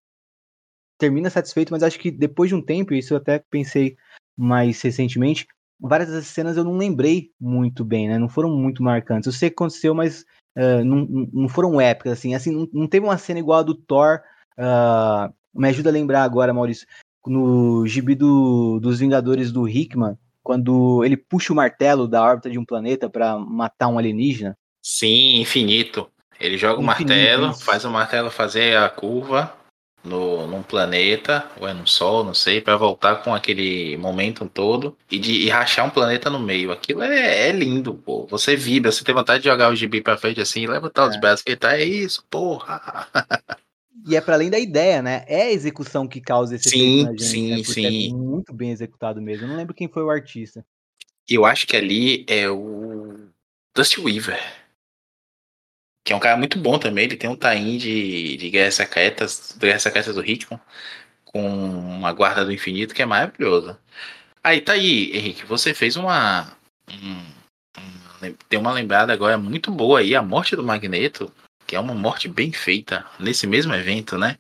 termina 0.99 1.31
satisfeito, 1.31 1.73
mas 1.73 1.83
acho 1.83 1.99
que 1.99 2.11
depois 2.11 2.51
de 2.51 2.55
um 2.55 2.63
tempo, 2.63 2.93
isso 2.93 3.15
eu 3.15 3.19
até 3.19 3.43
pensei 3.51 3.97
mais 4.37 4.81
recentemente, 4.83 5.47
várias 5.81 6.11
das 6.11 6.27
cenas 6.27 6.57
eu 6.57 6.65
não 6.65 6.77
lembrei 6.77 7.31
muito 7.41 7.85
bem, 7.85 8.09
né? 8.09 8.19
Não 8.19 8.29
foram 8.29 8.51
muito 8.51 8.83
marcantes. 8.83 9.27
Eu 9.27 9.33
sei 9.33 9.49
que 9.49 9.55
aconteceu, 9.55 9.95
mas 9.95 10.23
uh, 10.57 10.85
não, 10.85 11.07
não 11.33 11.49
foram 11.49 11.81
épicas, 11.81 12.13
assim. 12.13 12.35
Assim, 12.35 12.53
não, 12.53 12.69
não 12.73 12.87
teve 12.87 13.07
uma 13.07 13.17
cena 13.17 13.39
igual 13.39 13.61
a 13.61 13.63
do 13.63 13.75
Thor. 13.75 14.21
Uh, 14.59 15.33
me 15.59 15.69
ajuda 15.69 15.91
a 15.91 15.93
lembrar 15.93 16.23
agora, 16.23 16.55
Maurício, 16.55 16.87
no 17.27 17.87
gibi 17.87 18.15
do, 18.15 18.79
dos 18.81 18.99
Vingadores 18.99 19.53
do 19.53 19.69
Hickman, 19.69 20.17
quando 20.43 21.05
ele 21.05 21.17
puxa 21.17 21.53
o 21.53 21.57
martelo 21.57 22.09
da 22.09 22.23
órbita 22.23 22.49
de 22.49 22.59
um 22.59 22.65
planeta 22.65 23.11
para 23.11 23.39
matar 23.39 23.89
um 23.89 23.99
alienígena. 23.99 24.57
Sim, 24.83 25.41
infinito. 25.41 26.09
Ele 26.41 26.57
joga 26.57 26.81
infinito, 26.81 26.83
o 26.83 26.87
martelo, 26.87 27.51
isso. 27.51 27.65
faz 27.65 27.85
o 27.85 27.91
martelo 27.91 28.31
fazer 28.31 28.77
a 28.77 28.89
curva 28.89 29.53
no, 30.05 30.47
num 30.47 30.63
planeta, 30.63 31.45
ou 31.61 31.69
é 31.69 31.75
no 31.75 31.87
Sol, 31.87 32.25
não 32.25 32.33
sei, 32.33 32.61
para 32.61 32.77
voltar 32.77 33.17
com 33.17 33.35
aquele 33.35 33.97
momento 33.97 34.49
todo 34.49 34.97
e, 35.11 35.19
de, 35.19 35.33
e 35.33 35.49
rachar 35.49 35.85
um 35.85 35.91
planeta 35.91 36.31
no 36.31 36.39
meio. 36.39 36.73
Aquilo 36.73 37.03
é, 37.03 37.49
é, 37.49 37.53
lindo, 37.53 37.95
pô. 37.95 38.27
Você 38.31 38.57
vibra, 38.57 38.93
você 38.93 39.05
tem 39.05 39.15
vontade 39.15 39.43
de 39.43 39.49
jogar 39.49 39.71
o 39.71 39.77
gibi 39.77 40.01
pra 40.01 40.17
frente 40.17 40.41
assim, 40.41 40.67
levantar 40.67 41.05
é. 41.05 41.09
os 41.09 41.21
braços 41.21 41.43
que 41.43 41.57
tá, 41.57 41.77
é 41.77 41.85
isso, 41.85 42.25
porra. 42.31 43.07
E 44.07 44.17
é 44.17 44.21
para 44.21 44.35
além 44.35 44.51
da 44.51 44.59
ideia, 44.59 45.03
né? 45.03 45.25
É 45.27 45.43
a 45.43 45.53
execução 45.53 46.07
que 46.07 46.21
causa 46.21 46.57
esse 46.57 46.71
sim, 46.71 47.01
efeito 47.01 47.05
na 47.05 47.17
gente, 47.19 47.29
sim, 47.29 47.83
né? 47.83 47.91
sim. 47.91 48.11
É 48.11 48.15
muito 48.15 48.53
bem 48.53 48.71
executado 48.71 49.21
mesmo. 49.21 49.45
Eu 49.45 49.49
não 49.49 49.57
lembro 49.57 49.75
quem 49.75 49.89
foi 49.89 50.03
o 50.03 50.11
artista. 50.11 50.65
eu 51.29 51.45
acho 51.45 51.67
que 51.67 51.77
ali 51.77 52.25
é 52.29 52.49
o 52.49 53.29
Dusty 53.75 54.01
Weaver. 54.01 54.41
Que 56.05 56.13
é 56.13 56.17
um 56.17 56.21
cara 56.21 56.37
muito 56.37 56.59
bom 56.59 56.79
também. 56.79 57.05
Ele 57.05 57.17
tem 57.17 57.29
um 57.29 57.37
tain 57.37 57.77
de, 57.77 58.37
de 58.37 58.51
Guerras 58.51 58.77
Secretas, 58.77 59.57
Guerras 59.59 59.83
Secretas 59.83 60.15
do 60.15 60.25
Hitman, 60.25 60.61
com 61.25 61.41
uma 61.41 62.13
Guarda 62.13 62.45
do 62.45 62.53
Infinito, 62.53 62.95
que 62.95 63.03
é 63.03 63.07
maravilhoso. 63.07 63.77
Aí 64.43 64.61
tá 64.61 64.73
aí, 64.73 65.15
Henrique. 65.15 65.45
Você 65.45 65.75
fez 65.75 65.97
uma. 65.97 66.57
Um, 66.91 67.21
um, 67.79 68.35
tem 68.49 68.59
uma 68.59 68.73
lembrada 68.73 69.13
agora 69.13 69.37
muito 69.37 69.71
boa 69.71 70.01
aí, 70.01 70.15
a 70.15 70.23
morte 70.23 70.57
do 70.57 70.65
Magneto, 70.65 71.31
que 71.69 71.77
é 71.77 71.81
uma 71.81 71.95
morte 71.95 72.29
bem 72.29 72.51
feita 72.51 73.05
nesse 73.21 73.47
mesmo 73.47 73.75
evento, 73.75 74.17
né? 74.17 74.39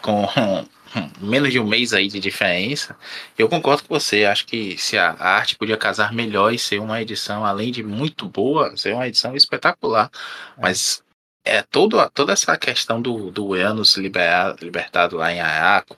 Com 0.00 0.24
menos 1.20 1.50
de 1.50 1.58
um 1.58 1.66
mês 1.66 1.92
aí 1.92 2.06
de 2.06 2.20
diferença. 2.20 2.96
Eu 3.36 3.48
concordo 3.48 3.82
com 3.82 3.92
você. 3.92 4.24
Acho 4.24 4.46
que 4.46 4.78
se 4.78 4.96
a 4.96 5.10
arte 5.18 5.56
podia 5.56 5.76
casar 5.76 6.12
melhor 6.12 6.54
e 6.54 6.58
ser 6.58 6.80
uma 6.80 7.02
edição, 7.02 7.44
além 7.44 7.72
de 7.72 7.82
muito 7.82 8.28
boa, 8.28 8.76
ser 8.76 8.94
uma 8.94 9.08
edição 9.08 9.34
espetacular. 9.34 10.08
É. 10.56 10.60
Mas 10.62 11.02
é 11.44 11.62
todo, 11.62 11.98
toda 12.10 12.32
essa 12.32 12.56
questão 12.56 13.02
do, 13.02 13.32
do 13.32 13.56
Enos 13.56 13.96
liberado, 13.96 14.64
libertado 14.64 15.16
lá 15.16 15.32
em 15.32 15.40
Araco 15.40 15.96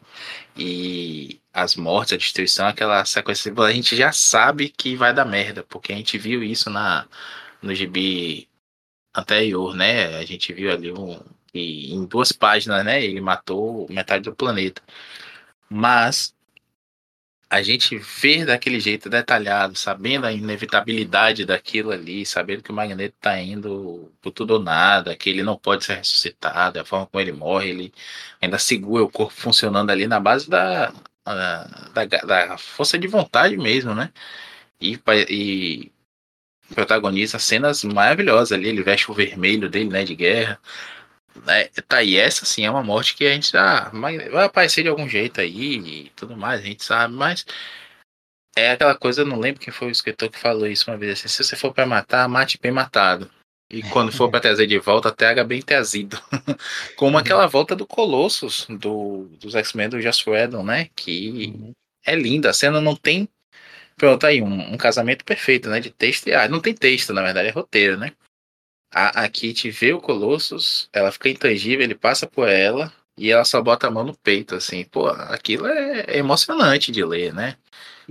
e 0.57 1.41
as 1.53 1.77
mortes, 1.77 2.15
a 2.15 2.17
destruição, 2.17 2.67
aquela 2.67 3.05
sequência, 3.05 3.53
a 3.55 3.73
gente 3.73 3.95
já 3.97 4.13
sabe 4.13 4.71
que 4.71 4.97
vai 4.97 5.13
dar 5.13 5.27
merda, 5.27 5.63
porque 5.69 5.93
a 5.93 5.97
gente 5.97 6.17
viu 6.17 6.43
isso 6.43 6.71
na, 6.71 7.07
no 7.63 7.75
gibi 7.75 8.48
anterior, 9.19 9.75
né? 9.75 10.17
A 10.19 10.25
gente 10.25 10.53
viu 10.53 10.71
ali 10.73 10.93
um, 10.93 11.21
e 11.55 11.93
em 11.95 12.07
duas 12.07 12.33
páginas, 12.33 12.85
né? 12.85 13.03
Ele 13.05 13.21
matou 13.21 13.87
metade 13.91 14.25
do 14.25 14.35
planeta. 14.35 14.83
Mas 15.71 16.35
a 17.51 17.63
gente 17.63 17.97
ver 17.99 18.45
daquele 18.45 18.79
jeito 18.79 19.09
detalhado, 19.09 19.75
sabendo 19.77 20.27
a 20.27 20.33
inevitabilidade 20.33 21.47
daquilo 21.47 21.91
ali, 21.91 22.27
sabendo 22.27 22.63
que 22.63 22.71
o 22.71 22.75
Magneto 22.75 23.15
está 23.17 23.41
indo 23.41 24.13
por 24.21 24.33
tudo 24.33 24.53
ou 24.55 24.63
nada, 24.63 25.17
que 25.17 25.31
ele 25.31 25.43
não 25.43 25.57
pode 25.57 25.85
ser 25.85 25.97
ressuscitado, 25.97 26.79
a 26.79 26.85
forma 26.85 27.07
como 27.07 27.21
ele 27.21 27.33
morre, 27.33 27.71
ele 27.71 27.95
ainda 28.41 28.59
segura 28.59 29.05
o 29.05 29.11
corpo 29.11 29.33
funcionando 29.33 29.91
ali 29.91 30.07
na 30.07 30.21
base 30.21 30.49
da, 30.49 30.93
da, 31.25 32.07
da 32.07 32.59
força 32.59 32.99
de 32.99 33.07
vontade 33.09 33.57
mesmo, 33.57 33.95
né? 33.95 34.13
E, 34.81 35.01
e 35.31 35.93
protagoniza 36.75 37.39
cenas 37.39 37.85
maravilhosas 37.85 38.53
ali, 38.53 38.69
ele 38.69 38.83
veste 38.83 39.11
o 39.11 39.15
vermelho 39.15 39.69
dele, 39.69 39.89
né, 39.89 40.05
de 40.05 40.15
guerra, 40.15 40.61
né, 41.47 41.65
tá 41.87 41.99
aí, 41.99 42.17
essa 42.17 42.45
sim 42.45 42.65
é 42.65 42.71
uma 42.71 42.83
morte 42.83 43.15
que 43.15 43.27
a 43.27 43.33
gente 43.33 43.53
já 43.53 43.89
vai 43.91 44.45
aparecer 44.45 44.83
de 44.83 44.89
algum 44.89 45.09
jeito 45.09 45.41
aí 45.41 45.77
e 45.77 46.13
tudo 46.17 46.37
mais, 46.37 46.61
a 46.61 46.65
gente 46.65 46.85
sabe, 46.85 47.15
mas 47.15 47.45
é 48.57 48.73
aquela 48.73 48.95
coisa, 48.95 49.23
eu 49.23 49.27
não 49.27 49.39
lembro 49.39 49.61
quem 49.61 49.73
foi 49.73 49.89
o 49.89 49.91
escritor 49.93 50.29
que 50.31 50.39
falou 50.39 50.67
isso 50.67 50.91
uma 50.91 50.97
vez 50.97 51.13
assim, 51.13 51.29
se 51.29 51.45
você 51.45 51.57
for 51.57 51.73
para 51.73 51.87
matar, 51.87 52.29
mate 52.29 52.59
bem 52.61 52.73
matado. 52.73 53.31
E 53.71 53.83
quando 53.83 54.11
for 54.11 54.31
para 54.31 54.41
trazer 54.41 54.67
de 54.67 54.79
volta, 54.79 55.13
traga 55.13 55.45
bem 55.45 55.61
trazido. 55.61 56.19
Como 56.97 57.19
aquela 57.19 57.47
volta 57.47 57.77
do 57.77 57.87
Colossus, 57.87 58.67
do, 58.69 59.29
dos 59.39 59.55
X-Men 59.55 59.91
do 59.91 60.01
Joss 60.01 60.29
Whedon, 60.29 60.63
né? 60.63 60.89
Que 60.97 61.53
uhum. 61.55 61.73
é 62.05 62.17
linda. 62.17 62.49
A 62.49 62.55
cena 62.55 62.81
não 62.81 62.97
tem. 62.97 63.29
Pronto, 63.99 64.25
aí, 64.25 64.41
um, 64.41 64.75
um, 64.75 64.77
casamento 64.77 65.25
perfeito, 65.25 65.69
né? 65.69 65.81
De 65.81 65.91
texto 65.91 66.29
e 66.29 66.33
ah, 66.33 66.49
Não 66.49 66.61
tem 66.61 66.73
texto, 66.73 67.13
na 67.13 67.23
verdade, 67.23 67.49
é 67.49 67.51
roteiro, 67.51 67.99
né? 67.99 68.13
A, 68.95 69.25
a 69.25 69.29
Kit 69.29 69.71
vê 69.71 69.93
o 69.93 70.01
Colossus, 70.01 70.89
ela 70.93 71.13
fica 71.13 71.29
intangível, 71.29 71.85
ele 71.85 71.95
passa 71.95 72.27
por 72.27 72.49
ela 72.49 72.93
e 73.19 73.31
ela 73.31 73.45
só 73.45 73.61
bota 73.61 73.89
a 73.89 73.91
mão 73.91 74.05
no 74.05 74.17
peito, 74.17 74.55
assim. 74.55 74.85
Pô, 74.85 75.09
aquilo 75.09 75.67
é, 75.67 76.05
é 76.07 76.19
emocionante 76.19 76.93
de 76.93 77.05
ler, 77.05 77.35
né? 77.35 77.57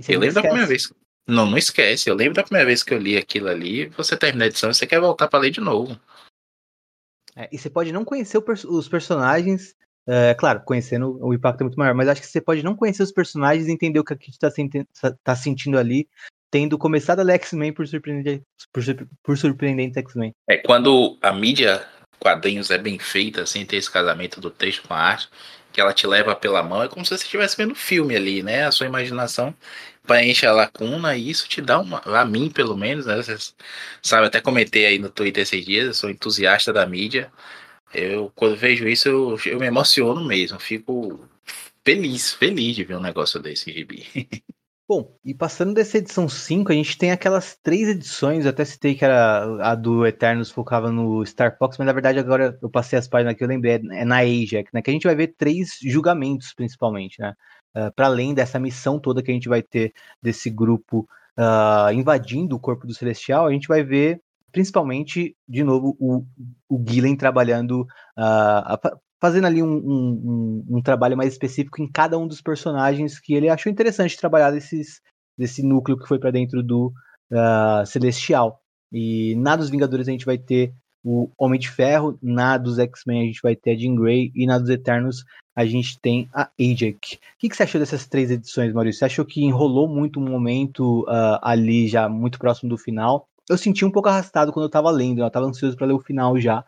Eu 0.06 0.20
lembro 0.20 0.36
da 0.36 0.42
primeira 0.42 0.66
vez. 0.66 0.92
Não, 1.26 1.46
não 1.46 1.58
esquece. 1.58 2.08
Eu 2.08 2.14
lembro 2.14 2.34
da 2.34 2.44
primeira 2.44 2.66
vez 2.66 2.82
que 2.82 2.94
eu 2.94 2.98
li 2.98 3.16
aquilo 3.16 3.48
ali. 3.48 3.86
Você 3.88 4.16
termina 4.16 4.44
a 4.44 4.48
edição 4.48 4.70
e 4.70 4.74
você 4.74 4.86
quer 4.86 5.00
voltar 5.00 5.26
para 5.26 5.40
ler 5.40 5.50
de 5.50 5.60
novo. 5.60 5.98
É, 7.34 7.48
e 7.50 7.58
você 7.58 7.68
pode 7.68 7.92
não 7.92 8.04
conhecer 8.04 8.38
os 8.38 8.88
personagens. 8.88 9.74
É, 10.10 10.32
claro, 10.32 10.62
conhecendo 10.64 11.18
o 11.20 11.34
impacto 11.34 11.60
é 11.60 11.64
muito 11.64 11.78
maior, 11.78 11.94
mas 11.94 12.08
acho 12.08 12.22
que 12.22 12.26
você 12.26 12.40
pode 12.40 12.62
não 12.62 12.74
conhecer 12.74 13.02
os 13.02 13.12
personagens 13.12 13.68
e 13.68 13.72
entender 13.72 14.00
o 14.00 14.04
que 14.04 14.14
a 14.14 14.16
Kit 14.16 14.38
está 14.38 14.50
tá 15.22 15.36
sentindo 15.36 15.78
ali, 15.78 16.08
tendo 16.50 16.78
começado 16.78 17.20
a 17.20 17.32
X-Men 17.34 17.74
por, 17.74 17.86
surpreendente, 17.86 18.42
por, 18.72 18.82
por 19.22 19.36
surpreendente 19.36 19.98
X-Men. 19.98 20.32
É, 20.48 20.56
quando 20.56 21.18
a 21.20 21.30
mídia 21.30 21.86
quadrinhos 22.18 22.70
é 22.70 22.78
bem 22.78 22.98
feita, 22.98 23.42
assim, 23.42 23.66
ter 23.66 23.76
esse 23.76 23.90
casamento 23.90 24.40
do 24.40 24.50
texto 24.50 24.88
com 24.88 24.94
a 24.94 24.98
arte, 24.98 25.28
que 25.72 25.80
ela 25.80 25.92
te 25.92 26.06
leva 26.06 26.34
pela 26.34 26.62
mão, 26.62 26.82
é 26.82 26.88
como 26.88 27.04
se 27.04 27.10
você 27.10 27.24
estivesse 27.24 27.56
vendo 27.56 27.74
filme 27.74 28.16
ali, 28.16 28.42
né? 28.42 28.64
A 28.64 28.72
sua 28.72 28.86
imaginação 28.86 29.54
preenche 30.06 30.46
a 30.46 30.52
lacuna 30.52 31.14
e 31.14 31.28
isso 31.28 31.46
te 31.46 31.60
dá 31.60 31.78
uma, 31.78 32.00
a 32.00 32.24
mim 32.24 32.50
pelo 32.50 32.76
menos, 32.76 33.06
né? 33.06 33.16
Você 33.16 33.36
sabe, 34.02 34.26
até 34.26 34.40
comentei 34.40 34.86
aí 34.86 34.98
no 34.98 35.10
Twitter 35.10 35.42
esses 35.42 35.64
dias, 35.64 35.86
eu 35.86 35.94
sou 35.94 36.10
entusiasta 36.10 36.72
da 36.72 36.86
mídia. 36.86 37.30
Eu, 37.92 38.30
quando 38.34 38.56
vejo 38.56 38.86
isso, 38.86 39.08
eu, 39.08 39.38
eu 39.46 39.58
me 39.58 39.66
emociono 39.66 40.24
mesmo, 40.24 40.58
fico 40.60 41.20
feliz, 41.84 42.34
feliz 42.34 42.76
de 42.76 42.84
ver 42.84 42.96
um 42.96 43.00
negócio 43.00 43.40
desse 43.40 43.72
gibi. 43.72 44.06
Bom, 44.88 45.14
e 45.22 45.34
passando 45.34 45.74
dessa 45.74 45.98
edição 45.98 46.26
5, 46.26 46.72
a 46.72 46.74
gente 46.74 46.96
tem 46.96 47.10
aquelas 47.10 47.58
três 47.62 47.88
edições, 47.88 48.46
eu 48.46 48.50
até 48.50 48.64
citei 48.64 48.94
que 48.94 49.04
era 49.04 49.70
a 49.70 49.74
do 49.74 50.06
Eternos 50.06 50.50
focava 50.50 50.90
no 50.90 51.24
Star 51.26 51.58
Fox, 51.58 51.76
mas 51.76 51.86
na 51.86 51.92
verdade 51.92 52.18
agora 52.18 52.58
eu 52.62 52.70
passei 52.70 52.98
as 52.98 53.06
páginas 53.06 53.34
que 53.34 53.44
eu 53.44 53.48
lembrei, 53.48 53.74
é 53.74 54.04
na 54.06 54.20
Ajax, 54.20 54.72
né, 54.72 54.80
que 54.80 54.88
a 54.88 54.92
gente 54.92 55.06
vai 55.06 55.14
ver 55.14 55.34
três 55.36 55.78
julgamentos 55.82 56.54
principalmente, 56.54 57.20
né, 57.20 57.34
uh, 57.76 57.92
para 57.94 58.06
além 58.06 58.32
dessa 58.32 58.58
missão 58.58 58.98
toda 58.98 59.22
que 59.22 59.30
a 59.30 59.34
gente 59.34 59.46
vai 59.46 59.62
ter 59.62 59.92
desse 60.22 60.48
grupo 60.48 61.06
uh, 61.38 61.92
invadindo 61.92 62.56
o 62.56 62.60
corpo 62.60 62.86
do 62.86 62.94
Celestial, 62.94 63.46
a 63.46 63.52
gente 63.52 63.68
vai 63.68 63.82
ver 63.82 64.22
principalmente, 64.52 65.36
de 65.48 65.62
novo, 65.62 65.96
o, 65.98 66.24
o 66.68 66.84
Gillen 66.86 67.16
trabalhando 67.16 67.82
uh, 68.18 68.98
fazendo 69.20 69.46
ali 69.46 69.62
um, 69.62 69.76
um, 69.76 70.64
um, 70.70 70.82
trabalho 70.82 71.16
mais 71.16 71.32
específico 71.32 71.82
em 71.82 71.90
cada 71.90 72.16
um 72.18 72.26
dos 72.26 72.40
personagens 72.40 73.18
que 73.18 73.34
ele 73.34 73.48
achou 73.48 73.70
interessante 73.70 74.16
trabalhar 74.16 74.50
desses, 74.50 75.00
desse 75.36 75.62
núcleo 75.62 75.98
que 75.98 76.06
foi 76.06 76.18
para 76.18 76.30
dentro 76.30 76.62
do 76.62 76.92
uh, 77.32 77.84
Celestial. 77.86 78.60
E 78.92 79.34
na 79.36 79.56
dos 79.56 79.70
Vingadores 79.70 80.08
a 80.08 80.12
gente 80.12 80.24
vai 80.24 80.38
ter 80.38 80.72
o 81.04 81.30
Homem 81.38 81.58
de 81.58 81.70
Ferro, 81.70 82.18
na 82.22 82.56
dos 82.58 82.78
X-Men 82.78 83.22
a 83.22 83.24
gente 83.24 83.40
vai 83.42 83.54
ter 83.54 83.72
a 83.72 83.76
Jean 83.76 83.94
Grey 83.94 84.32
e 84.34 84.46
na 84.46 84.58
dos 84.58 84.68
Eternos 84.68 85.24
a 85.54 85.64
gente 85.64 85.98
tem 86.00 86.28
a 86.32 86.48
Ajax. 86.60 87.14
O 87.14 87.18
que, 87.38 87.48
que, 87.48 87.56
você 87.56 87.64
achou 87.64 87.80
dessas 87.80 88.06
três 88.06 88.30
edições, 88.30 88.72
Maurício? 88.72 89.00
Você 89.00 89.04
achou 89.06 89.24
que 89.24 89.42
enrolou 89.42 89.88
muito 89.88 90.20
um 90.20 90.28
momento 90.28 91.02
uh, 91.02 91.38
ali 91.42 91.88
já 91.88 92.08
muito 92.08 92.38
próximo 92.38 92.70
do 92.70 92.78
final? 92.78 93.28
Eu 93.48 93.56
senti 93.56 93.84
um 93.84 93.90
pouco 93.90 94.08
arrastado 94.08 94.52
quando 94.52 94.66
eu 94.66 94.70
tava 94.70 94.90
lendo, 94.90 95.20
eu 95.20 95.30
tava 95.30 95.46
ansioso 95.46 95.76
para 95.76 95.86
ler 95.86 95.94
o 95.94 96.00
final 96.00 96.38
já. 96.38 96.64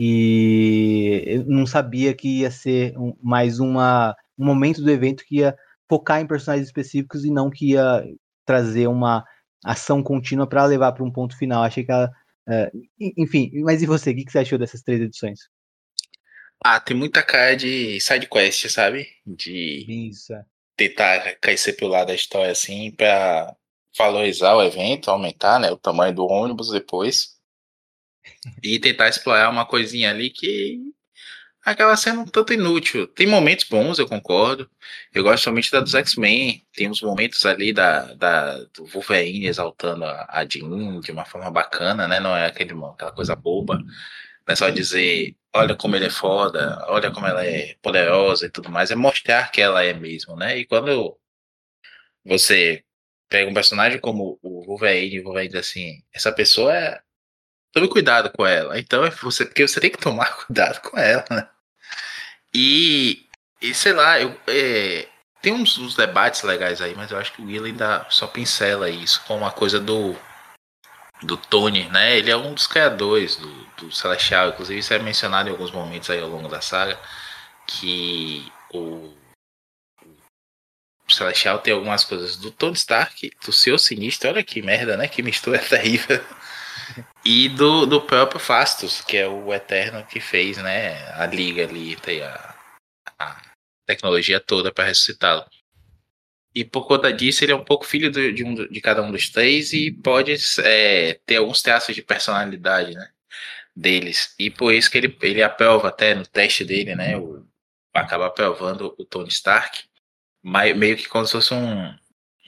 E 0.00 1.22
eu 1.26 1.44
não 1.44 1.66
sabia 1.66 2.14
que 2.14 2.40
ia 2.40 2.50
ser 2.50 2.96
um, 2.98 3.14
mais 3.22 3.60
uma, 3.60 4.16
um 4.38 4.44
momento 4.44 4.82
do 4.82 4.90
evento 4.90 5.24
que 5.24 5.36
ia 5.36 5.56
focar 5.88 6.20
em 6.20 6.26
personagens 6.26 6.66
específicos 6.66 7.24
e 7.24 7.30
não 7.30 7.50
que 7.50 7.72
ia 7.72 8.04
trazer 8.46 8.88
uma 8.88 9.24
ação 9.64 10.02
contínua 10.02 10.46
para 10.46 10.64
levar 10.64 10.92
para 10.92 11.04
um 11.04 11.12
ponto 11.12 11.36
final. 11.36 11.62
Achei 11.62 11.84
que 11.84 11.92
ela. 11.92 12.10
Uh, 12.48 13.12
enfim, 13.16 13.50
mas 13.62 13.82
e 13.82 13.86
você? 13.86 14.10
O 14.10 14.16
que, 14.16 14.30
você 14.30 14.40
achou 14.40 14.58
dessas 14.58 14.82
três 14.82 15.00
edições? 15.00 15.40
Ah, 16.64 16.80
tem 16.80 16.96
muita 16.96 17.22
cara 17.22 17.54
de 17.54 18.00
side 18.00 18.28
quest, 18.28 18.68
sabe? 18.70 19.08
De 19.26 20.08
Isso. 20.08 20.32
É. 20.32 20.44
tentar 20.76 21.36
crescer 21.40 21.74
pelo 21.74 21.90
lado 21.90 22.08
da 22.08 22.14
história 22.14 22.52
assim 22.52 22.90
para 22.90 23.54
valorizar 23.96 24.54
o 24.54 24.62
evento, 24.62 25.10
aumentar 25.10 25.60
né, 25.60 25.70
o 25.70 25.76
tamanho 25.76 26.14
do 26.14 26.26
ônibus 26.26 26.70
depois 26.70 27.36
e 28.62 28.78
tentar 28.78 29.08
explorar 29.08 29.50
uma 29.50 29.66
coisinha 29.66 30.10
ali 30.10 30.30
que 30.30 30.80
acaba 31.64 31.96
sendo 31.96 32.22
um 32.22 32.26
tanto 32.26 32.52
inútil. 32.52 33.06
Tem 33.06 33.26
momentos 33.26 33.66
bons, 33.68 33.98
eu 33.98 34.08
concordo. 34.08 34.68
Eu 35.14 35.22
gosto 35.22 35.44
somente 35.44 35.70
da 35.70 35.80
dos 35.80 35.94
X-Men. 35.94 36.64
Tem 36.72 36.90
uns 36.90 37.00
momentos 37.02 37.44
ali 37.46 37.72
da, 37.72 38.14
da, 38.14 38.58
do 38.64 38.84
Wolverine 38.86 39.46
exaltando 39.46 40.04
a, 40.04 40.26
a 40.28 40.44
Jean 40.44 41.00
de 41.00 41.12
uma 41.12 41.24
forma 41.24 41.50
bacana, 41.50 42.08
né? 42.08 42.20
Não 42.20 42.36
é 42.36 42.46
aquele, 42.46 42.72
aquela 42.72 43.12
coisa 43.12 43.36
boba. 43.36 43.78
Não 43.78 44.52
é 44.52 44.56
só 44.56 44.70
dizer, 44.70 45.36
olha 45.54 45.76
como 45.76 45.94
ele 45.96 46.06
é 46.06 46.10
foda, 46.10 46.84
olha 46.88 47.10
como 47.12 47.26
ela 47.26 47.44
é 47.46 47.76
poderosa 47.82 48.46
e 48.46 48.50
tudo 48.50 48.70
mais. 48.70 48.90
É 48.90 48.96
mostrar 48.96 49.50
que 49.52 49.60
ela 49.60 49.84
é 49.84 49.92
mesmo, 49.92 50.36
né? 50.36 50.58
E 50.58 50.66
quando 50.66 51.16
você 52.24 52.84
pega 53.32 53.50
um 53.50 53.54
personagem 53.54 53.98
como 53.98 54.38
o 54.42 54.62
Wolverine, 54.66 55.20
o 55.20 55.24
Wolverine 55.24 55.56
assim, 55.56 56.02
essa 56.12 56.30
pessoa 56.30 56.70
é 56.76 57.00
tome 57.72 57.88
cuidado 57.88 58.30
com 58.30 58.46
ela. 58.46 58.78
Então 58.78 59.02
é 59.06 59.10
você, 59.10 59.46
porque 59.46 59.66
você 59.66 59.80
tem 59.80 59.90
que 59.90 59.96
tomar 59.96 60.36
cuidado 60.44 60.82
com 60.82 60.98
ela, 60.98 61.24
né? 61.30 61.48
E, 62.54 63.26
e 63.62 63.72
sei 63.72 63.94
lá, 63.94 64.20
eu, 64.20 64.38
é, 64.46 65.08
tem 65.40 65.54
uns, 65.54 65.78
uns, 65.78 65.96
debates 65.96 66.42
legais 66.42 66.82
aí, 66.82 66.94
mas 66.94 67.10
eu 67.10 67.18
acho 67.18 67.32
que 67.32 67.40
o 67.40 67.46
Will 67.46 67.64
ainda 67.64 68.06
só 68.10 68.26
pincela 68.26 68.90
isso 68.90 69.22
como 69.26 69.40
uma 69.40 69.50
coisa 69.50 69.80
do 69.80 70.14
do 71.22 71.36
Tony, 71.36 71.88
né? 71.88 72.18
Ele 72.18 72.30
é 72.32 72.36
um 72.36 72.52
dos 72.52 72.66
criadores 72.66 73.36
do, 73.36 73.48
do 73.78 73.92
Celestial, 73.92 74.48
inclusive 74.50 74.80
isso 74.80 74.92
é 74.92 74.98
mencionado 74.98 75.48
em 75.48 75.52
alguns 75.52 75.70
momentos 75.70 76.10
aí 76.10 76.20
ao 76.20 76.28
longo 76.28 76.48
da 76.48 76.60
saga, 76.60 76.98
que 77.66 78.52
o 78.74 79.14
Celestial 81.12 81.58
tem 81.58 81.72
algumas 81.72 82.04
coisas 82.04 82.36
do 82.36 82.50
Tony 82.50 82.74
Stark, 82.74 83.30
do 83.44 83.52
seu 83.52 83.78
sinistro, 83.78 84.30
olha 84.30 84.42
que 84.42 84.62
merda, 84.62 84.96
né? 84.96 85.08
Que 85.08 85.22
mistura 85.22 85.58
terrível. 85.64 86.22
E 87.24 87.48
do, 87.48 87.86
do 87.86 88.00
próprio 88.00 88.40
Fastos, 88.40 89.00
que 89.00 89.16
é 89.16 89.28
o 89.28 89.52
Eterno 89.52 90.04
que 90.06 90.20
fez, 90.20 90.58
né? 90.58 91.12
A 91.14 91.26
liga 91.26 91.64
ali, 91.64 91.96
tem 91.96 92.22
a, 92.22 92.54
a 93.18 93.42
tecnologia 93.86 94.40
toda 94.40 94.72
para 94.72 94.84
ressuscitá-lo. 94.84 95.44
E 96.54 96.64
por 96.64 96.86
conta 96.86 97.12
disso, 97.12 97.44
ele 97.44 97.52
é 97.52 97.56
um 97.56 97.64
pouco 97.64 97.86
filho 97.86 98.10
de, 98.10 98.32
de, 98.32 98.44
um, 98.44 98.54
de 98.54 98.80
cada 98.80 99.02
um 99.02 99.10
dos 99.10 99.30
três 99.30 99.72
e 99.72 99.90
pode 99.90 100.34
é, 100.64 101.18
ter 101.24 101.36
alguns 101.36 101.62
traços 101.62 101.94
de 101.94 102.02
personalidade, 102.02 102.94
né? 102.94 103.10
Deles. 103.74 104.34
E 104.38 104.50
por 104.50 104.74
isso 104.74 104.90
que 104.90 104.98
ele, 104.98 105.16
ele 105.22 105.42
aprova 105.42 105.88
até 105.88 106.14
no 106.14 106.26
teste 106.26 106.62
dele, 106.64 106.94
né? 106.94 107.16
O, 107.16 107.46
acaba 107.94 108.26
aprovando 108.26 108.94
o 108.98 109.04
Tony 109.04 109.28
Stark. 109.28 109.84
Meio 110.42 110.96
que 110.96 111.08
como 111.08 111.26
se 111.26 111.32
fosse 111.32 111.54
um 111.54 111.94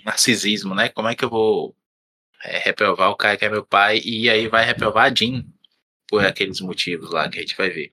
narcisismo, 0.05 0.75
né? 0.75 0.89
Como 0.89 1.09
é 1.09 1.15
que 1.15 1.25
eu 1.25 1.31
vou 1.31 1.77
é, 2.43 2.59
reprovar 2.59 3.11
o 3.11 3.17
cara 3.17 3.37
que 3.37 3.45
é 3.45 3.49
meu 3.49 3.65
pai 3.65 4.01
e 4.05 4.29
aí 4.29 4.49
vai 4.49 4.65
reprovar 4.65 5.11
a 5.11 5.15
Jean 5.15 5.45
por 6.09 6.25
aqueles 6.25 6.61
motivos 6.61 7.11
lá 7.11 7.29
que 7.29 7.39
a 7.39 7.41
gente 7.43 7.57
vai 7.57 7.71
ver. 7.71 7.93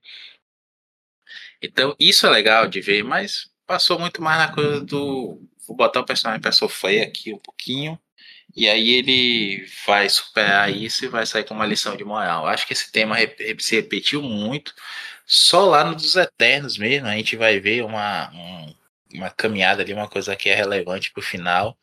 Então, 1.62 1.94
isso 1.98 2.26
é 2.26 2.30
legal 2.30 2.66
de 2.68 2.80
ver, 2.80 3.04
mas 3.04 3.50
passou 3.66 3.98
muito 3.98 4.20
mais 4.20 4.38
na 4.38 4.52
coisa 4.52 4.80
do. 4.80 5.40
Vou 5.66 5.76
botar 5.76 6.00
o 6.00 6.04
personagem 6.04 6.40
para 6.42 6.52
sofrer 6.52 7.02
aqui 7.02 7.32
um 7.32 7.38
pouquinho. 7.38 7.98
E 8.54 8.68
aí 8.68 8.90
ele 8.90 9.66
vai 9.86 10.08
superar 10.08 10.70
isso 10.70 11.04
e 11.04 11.08
vai 11.08 11.24
sair 11.24 11.44
com 11.44 11.54
uma 11.54 11.66
lição 11.66 11.96
de 11.96 12.04
moral. 12.04 12.46
Acho 12.46 12.66
que 12.66 12.72
esse 12.74 12.92
tema 12.92 13.16
se 13.58 13.76
repetiu 13.76 14.22
muito. 14.22 14.74
Só 15.26 15.64
lá 15.64 15.84
no 15.84 15.94
dos 15.94 16.16
Eternos 16.16 16.76
mesmo, 16.76 17.06
a 17.08 17.16
gente 17.16 17.36
vai 17.36 17.58
ver 17.60 17.82
uma, 17.84 18.30
um, 18.34 18.74
uma 19.14 19.30
caminhada 19.30 19.82
ali, 19.82 19.92
uma 19.92 20.08
coisa 20.08 20.36
que 20.36 20.48
é 20.48 20.54
relevante 20.54 21.12
para 21.12 21.20
o 21.20 21.24
final, 21.24 21.78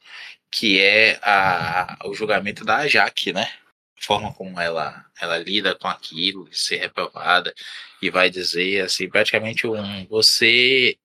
que 0.52 0.80
é 0.80 1.20
a, 1.24 1.98
o 2.06 2.14
julgamento 2.14 2.66
da 2.66 2.88
Jaque, 2.88 3.34
né? 3.34 3.52
A 4.00 4.04
forma 4.04 4.34
como 4.34 4.60
ela, 4.60 5.06
ela 5.22 5.38
lida 5.38 5.76
com 5.76 5.88
aquilo, 5.88 6.48
ser 6.54 6.78
reprovada, 6.78 7.54
e 8.02 8.10
vai 8.10 8.30
dizer 8.30 8.82
assim, 8.86 9.10
praticamente 9.10 9.68
um 9.68 10.06
você 10.08 10.98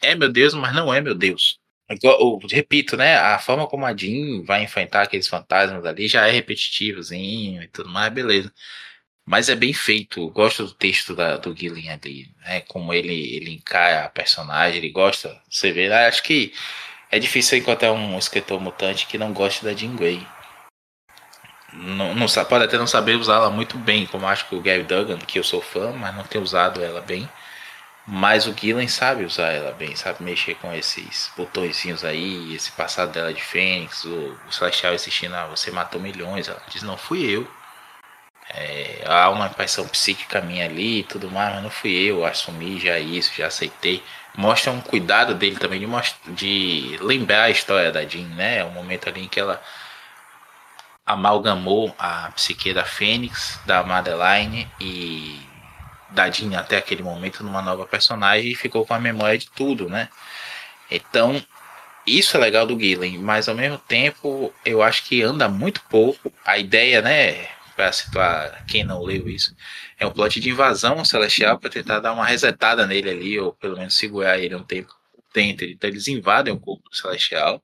é 0.00 0.14
meu 0.14 0.30
Deus, 0.30 0.54
mas 0.54 0.74
não 0.74 0.92
é 0.92 1.00
meu 1.00 1.14
Deus. 1.14 1.58
Eu, 2.02 2.10
eu, 2.12 2.38
repito, 2.50 2.96
né? 2.96 3.16
A 3.16 3.38
forma 3.38 3.66
como 3.68 3.86
a 3.86 3.94
Jean 3.96 4.42
vai 4.44 4.64
enfrentar 4.64 5.02
aqueles 5.02 5.28
fantasmas 5.28 5.84
ali 5.84 6.08
já 6.08 6.26
é 6.26 6.30
repetitivozinho 6.32 7.62
e 7.62 7.68
tudo 7.68 7.88
mais, 7.88 8.12
beleza. 8.12 8.52
Mas 9.26 9.48
é 9.48 9.56
bem 9.56 9.72
feito. 9.72 10.28
Gosto 10.30 10.64
do 10.64 10.72
texto 10.72 11.14
da, 11.14 11.36
do 11.36 11.54
Gillen 11.54 11.90
ali, 11.90 12.30
né? 12.44 12.60
Como 12.62 12.94
ele, 12.94 13.12
ele 13.36 13.50
encara 13.52 14.04
a 14.04 14.08
personagem, 14.08 14.78
ele 14.78 14.90
gosta. 14.90 15.36
Você 15.50 15.72
vê, 15.72 15.88
né? 15.88 16.06
acho 16.06 16.22
que 16.22 16.54
é 17.10 17.18
difícil 17.18 17.58
encontrar 17.58 17.92
um 17.92 18.18
escritor 18.18 18.60
mutante 18.60 19.06
que 19.06 19.18
não 19.18 19.32
goste 19.32 19.64
da 19.64 19.74
Jean 19.74 19.96
Grey. 19.96 20.26
Não, 21.72 22.14
não, 22.14 22.26
pode 22.48 22.64
até 22.64 22.78
não 22.78 22.86
saber 22.86 23.16
usá-la 23.16 23.50
muito 23.50 23.76
bem, 23.76 24.06
como 24.06 24.26
acho 24.26 24.48
que 24.48 24.54
o 24.54 24.60
Gary 24.62 24.82
Duggan, 24.82 25.18
que 25.18 25.38
eu 25.38 25.44
sou 25.44 25.60
fã, 25.60 25.92
mas 25.92 26.14
não 26.14 26.24
tem 26.24 26.40
usado 26.40 26.82
ela 26.82 27.02
bem. 27.02 27.28
Mas 28.06 28.46
o 28.46 28.54
Gillen 28.56 28.86
sabe 28.88 29.24
usar 29.24 29.48
ela 29.52 29.72
bem, 29.72 29.96
sabe 29.96 30.22
mexer 30.22 30.54
com 30.56 30.72
esses 30.72 31.30
botõezinhos 31.36 32.04
aí, 32.04 32.54
esse 32.54 32.70
passado 32.72 33.12
dela 33.12 33.34
de 33.34 33.42
Fênix, 33.42 34.04
o, 34.04 34.38
o 34.48 34.52
Celestial 34.52 34.94
assistindo, 34.94 35.34
ah, 35.34 35.46
você 35.46 35.70
matou 35.72 36.00
milhões. 36.00 36.48
Ela 36.48 36.62
diz, 36.68 36.82
não 36.82 36.96
fui 36.96 37.24
eu. 37.24 37.46
É, 38.50 39.02
há 39.06 39.28
uma 39.30 39.46
impressão 39.46 39.86
psíquica 39.88 40.40
minha 40.40 40.64
ali 40.64 41.00
e 41.00 41.04
tudo 41.04 41.30
mais, 41.30 41.54
mas 41.54 41.62
não 41.62 41.70
fui 41.70 41.92
eu, 41.92 42.24
assumi 42.24 42.78
já 42.78 42.98
isso, 42.98 43.32
já 43.36 43.48
aceitei. 43.48 44.02
Mostra 44.36 44.70
um 44.72 44.80
cuidado 44.80 45.34
dele 45.34 45.56
também 45.56 45.80
de, 45.80 45.86
de 46.28 46.98
lembrar 47.00 47.44
a 47.44 47.50
história 47.50 47.90
da 47.90 48.04
Jean, 48.04 48.28
né? 48.28 48.58
É 48.58 48.64
um 48.64 48.70
momento 48.70 49.08
ali 49.08 49.24
em 49.24 49.28
que 49.28 49.40
ela 49.40 49.60
amalgamou 51.04 51.94
a 51.98 52.30
psique 52.32 52.72
da 52.72 52.84
Fênix, 52.84 53.58
da 53.64 53.82
Madeline 53.82 54.68
e 54.80 55.40
da 56.10 56.30
Jean 56.30 56.58
até 56.58 56.76
aquele 56.76 57.02
momento 57.02 57.42
numa 57.42 57.62
nova 57.62 57.86
personagem 57.86 58.50
e 58.50 58.54
ficou 58.54 58.86
com 58.86 58.94
a 58.94 58.98
memória 58.98 59.38
de 59.38 59.48
tudo, 59.50 59.88
né? 59.88 60.08
Então, 60.90 61.42
isso 62.06 62.36
é 62.36 62.40
legal 62.40 62.66
do 62.66 62.78
Gillen, 62.78 63.18
mas 63.18 63.48
ao 63.48 63.54
mesmo 63.54 63.78
tempo 63.78 64.52
eu 64.64 64.82
acho 64.82 65.04
que 65.04 65.22
anda 65.22 65.48
muito 65.48 65.80
pouco. 65.88 66.32
A 66.44 66.58
ideia, 66.58 67.02
né, 67.02 67.48
para 67.76 67.92
situar 67.92 68.64
quem 68.66 68.82
não 68.82 69.02
leu 69.02 69.28
isso, 69.28 69.54
é 69.98 70.06
um 70.06 70.10
plot 70.10 70.40
de 70.40 70.50
invasão 70.50 71.04
celestial 71.04 71.58
para 71.58 71.70
tentar 71.70 72.00
dar 72.00 72.12
uma 72.12 72.26
resetada 72.26 72.86
nele 72.86 73.10
ali, 73.10 73.38
ou 73.38 73.52
pelo 73.52 73.76
menos 73.76 73.94
segurar 73.94 74.38
ele 74.38 74.54
um 74.54 74.64
tempo 74.64 74.92
dentro. 75.34 75.66
Então 75.66 75.88
eles 75.88 76.08
invadem 76.08 76.52
o 76.52 76.58
corpo 76.58 76.94
celestial 76.96 77.62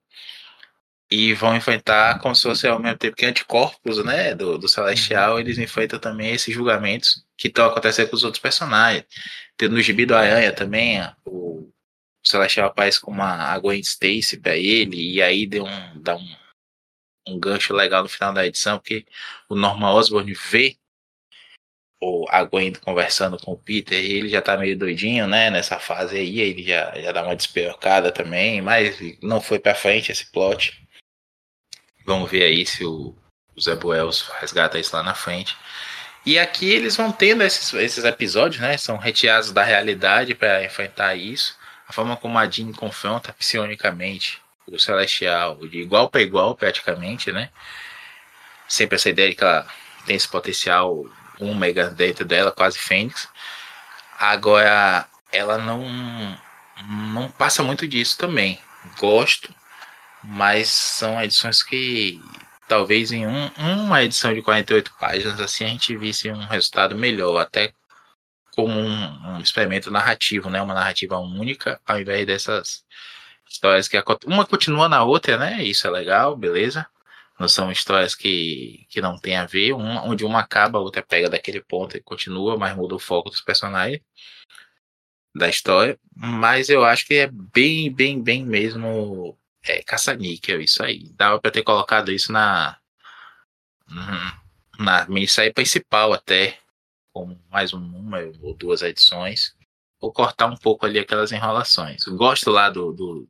e 1.13 1.33
vão 1.33 1.55
enfrentar 1.55 2.19
como 2.19 2.35
se 2.35 2.41
fosse 2.41 2.67
ao 2.67 2.79
mesmo 2.79 2.97
tempo 2.97 3.15
que 3.15 3.25
anticorpos, 3.25 4.03
né, 4.03 4.33
do, 4.33 4.57
do 4.57 4.67
Celestial, 4.67 5.33
uhum. 5.33 5.39
eles 5.39 5.59
enfrentam 5.59 5.99
também 5.99 6.31
esses 6.31 6.53
julgamentos 6.53 7.23
que 7.37 7.49
estão 7.49 7.67
acontecendo 7.67 8.09
com 8.09 8.15
os 8.15 8.23
outros 8.23 8.41
personagens. 8.41 9.05
Tem 9.55 9.69
no 9.69 9.81
Gibi 9.81 10.05
do 10.07 10.15
Aranha 10.15 10.51
também, 10.51 10.99
o 11.25 11.69
Celestial 12.23 12.67
aparece 12.67 12.99
com 12.99 13.11
uma 13.11 13.53
a 13.53 13.59
Gwen 13.59 13.79
Stacy 13.81 14.37
pra 14.37 14.57
ele, 14.57 15.13
e 15.13 15.21
aí 15.21 15.45
deu 15.45 15.65
um, 15.65 16.01
dá 16.01 16.15
um, 16.15 16.35
um 17.27 17.39
gancho 17.39 17.73
legal 17.73 18.03
no 18.03 18.09
final 18.09 18.33
da 18.33 18.45
edição, 18.45 18.79
porque 18.79 19.05
o 19.49 19.55
Norman 19.55 19.93
Osborn 19.93 20.33
vê 20.33 20.77
o, 22.01 22.25
Gwen 22.49 22.73
conversando 22.73 23.37
com 23.37 23.53
o 23.53 23.57
Peter, 23.57 23.97
e 24.03 24.13
ele 24.13 24.29
já 24.29 24.41
tá 24.41 24.57
meio 24.57 24.77
doidinho, 24.77 25.27
né, 25.27 25.49
nessa 25.49 25.79
fase 25.79 26.17
aí, 26.17 26.39
ele 26.39 26.63
já, 26.63 26.93
já 26.99 27.11
dá 27.11 27.23
uma 27.23 27.35
despirocada 27.35 28.11
também, 28.11 28.61
mas 28.61 28.97
não 29.21 29.39
foi 29.39 29.59
pra 29.59 29.73
frente 29.73 30.11
esse 30.11 30.29
plot. 30.31 30.85
Vamos 32.05 32.29
ver 32.29 32.43
aí 32.43 32.65
se 32.65 32.83
o, 32.83 33.15
o 33.55 33.61
Zé 33.61 33.77
resgata 34.39 34.77
isso 34.77 34.95
lá 34.95 35.01
na 35.01 35.15
frente. 35.15 35.55
E 36.25 36.37
aqui 36.39 36.71
eles 36.71 36.95
vão 36.95 37.11
tendo 37.11 37.43
esses, 37.43 37.73
esses 37.73 38.03
episódios, 38.03 38.61
né? 38.61 38.77
São 38.77 38.97
retirados 38.97 39.51
da 39.51 39.63
realidade 39.63 40.35
para 40.35 40.63
enfrentar 40.63 41.15
isso. 41.15 41.57
A 41.87 41.91
forma 41.91 42.15
como 42.15 42.37
a 42.37 42.49
Jean 42.49 42.71
confronta 42.71 43.33
psionicamente 43.33 44.41
o 44.67 44.79
Celestial, 44.79 45.55
de 45.67 45.79
igual 45.79 46.09
para 46.09 46.21
igual, 46.21 46.55
praticamente, 46.55 47.31
né? 47.31 47.49
Sempre 48.67 48.95
essa 48.95 49.09
ideia 49.09 49.29
de 49.29 49.35
que 49.35 49.43
ela 49.43 49.67
tem 50.05 50.15
esse 50.15 50.27
potencial 50.27 51.05
ômega 51.39 51.89
dentro 51.89 52.25
dela, 52.25 52.51
quase 52.51 52.79
Fênix. 52.79 53.27
Agora, 54.19 55.07
ela 55.31 55.57
não, 55.57 55.85
não 57.13 57.29
passa 57.31 57.63
muito 57.63 57.87
disso 57.87 58.17
também. 58.17 58.59
Gosto, 58.97 59.53
mas 60.23 60.69
são 60.69 61.21
edições 61.21 61.61
que 61.63 62.21
talvez 62.67 63.11
em 63.11 63.27
um, 63.27 63.51
uma 63.57 64.03
edição 64.03 64.33
de 64.33 64.41
48 64.41 64.93
páginas 64.99 65.39
assim 65.39 65.65
a 65.65 65.67
gente 65.67 65.95
visse 65.97 66.31
um 66.31 66.45
resultado 66.47 66.95
melhor, 66.95 67.37
até 67.39 67.73
como 68.51 68.73
um, 68.79 69.35
um 69.35 69.39
experimento 69.39 69.91
narrativo, 69.91 70.49
né? 70.49 70.61
Uma 70.61 70.73
narrativa 70.73 71.17
única, 71.17 71.79
ao 71.85 71.99
invés 71.99 72.25
dessas 72.25 72.83
histórias 73.53 73.87
que 73.87 74.03
uma 74.25 74.45
continua 74.45 74.89
na 74.89 75.03
outra, 75.03 75.37
né? 75.37 75.63
Isso 75.63 75.85
é 75.85 75.89
legal, 75.91 76.35
beleza? 76.35 76.87
Não 77.39 77.47
são 77.47 77.71
histórias 77.71 78.15
que, 78.15 78.85
que 78.89 78.99
não 78.99 79.17
tem 79.17 79.35
a 79.35 79.45
ver, 79.45 79.73
um, 79.73 79.97
onde 80.07 80.25
uma 80.25 80.39
acaba, 80.39 80.79
a 80.79 80.81
outra 80.81 81.03
pega 81.03 81.29
daquele 81.29 81.61
ponto 81.61 81.95
e 81.95 82.01
continua, 82.01 82.57
mas 82.57 82.75
muda 82.75 82.95
o 82.95 82.99
foco 82.99 83.29
dos 83.29 83.41
personagens 83.41 84.01
da 85.35 85.47
história. 85.47 85.99
Mas 86.15 86.69
eu 86.69 86.83
acho 86.83 87.05
que 87.05 87.15
é 87.15 87.27
bem, 87.27 87.93
bem, 87.93 88.21
bem 88.21 88.43
mesmo 88.43 89.37
é, 89.63 89.83
caça-níquel, 89.83 90.61
isso 90.61 90.83
aí. 90.83 91.09
Dava 91.13 91.39
pra 91.39 91.51
ter 91.51 91.63
colocado 91.63 92.11
isso 92.11 92.31
na. 92.31 92.77
Na 94.79 95.05
minissérie 95.07 95.53
principal 95.53 96.13
até. 96.13 96.57
Com 97.11 97.37
mais 97.51 97.73
uma 97.73 98.19
ou 98.41 98.55
duas 98.55 98.81
edições. 98.81 99.55
Ou 99.99 100.11
cortar 100.11 100.47
um 100.47 100.57
pouco 100.57 100.85
ali 100.85 100.97
aquelas 100.97 101.31
enrolações. 101.31 102.03
Gosto 102.05 102.49
lá 102.49 102.69
do, 102.69 102.91
do, 102.91 103.29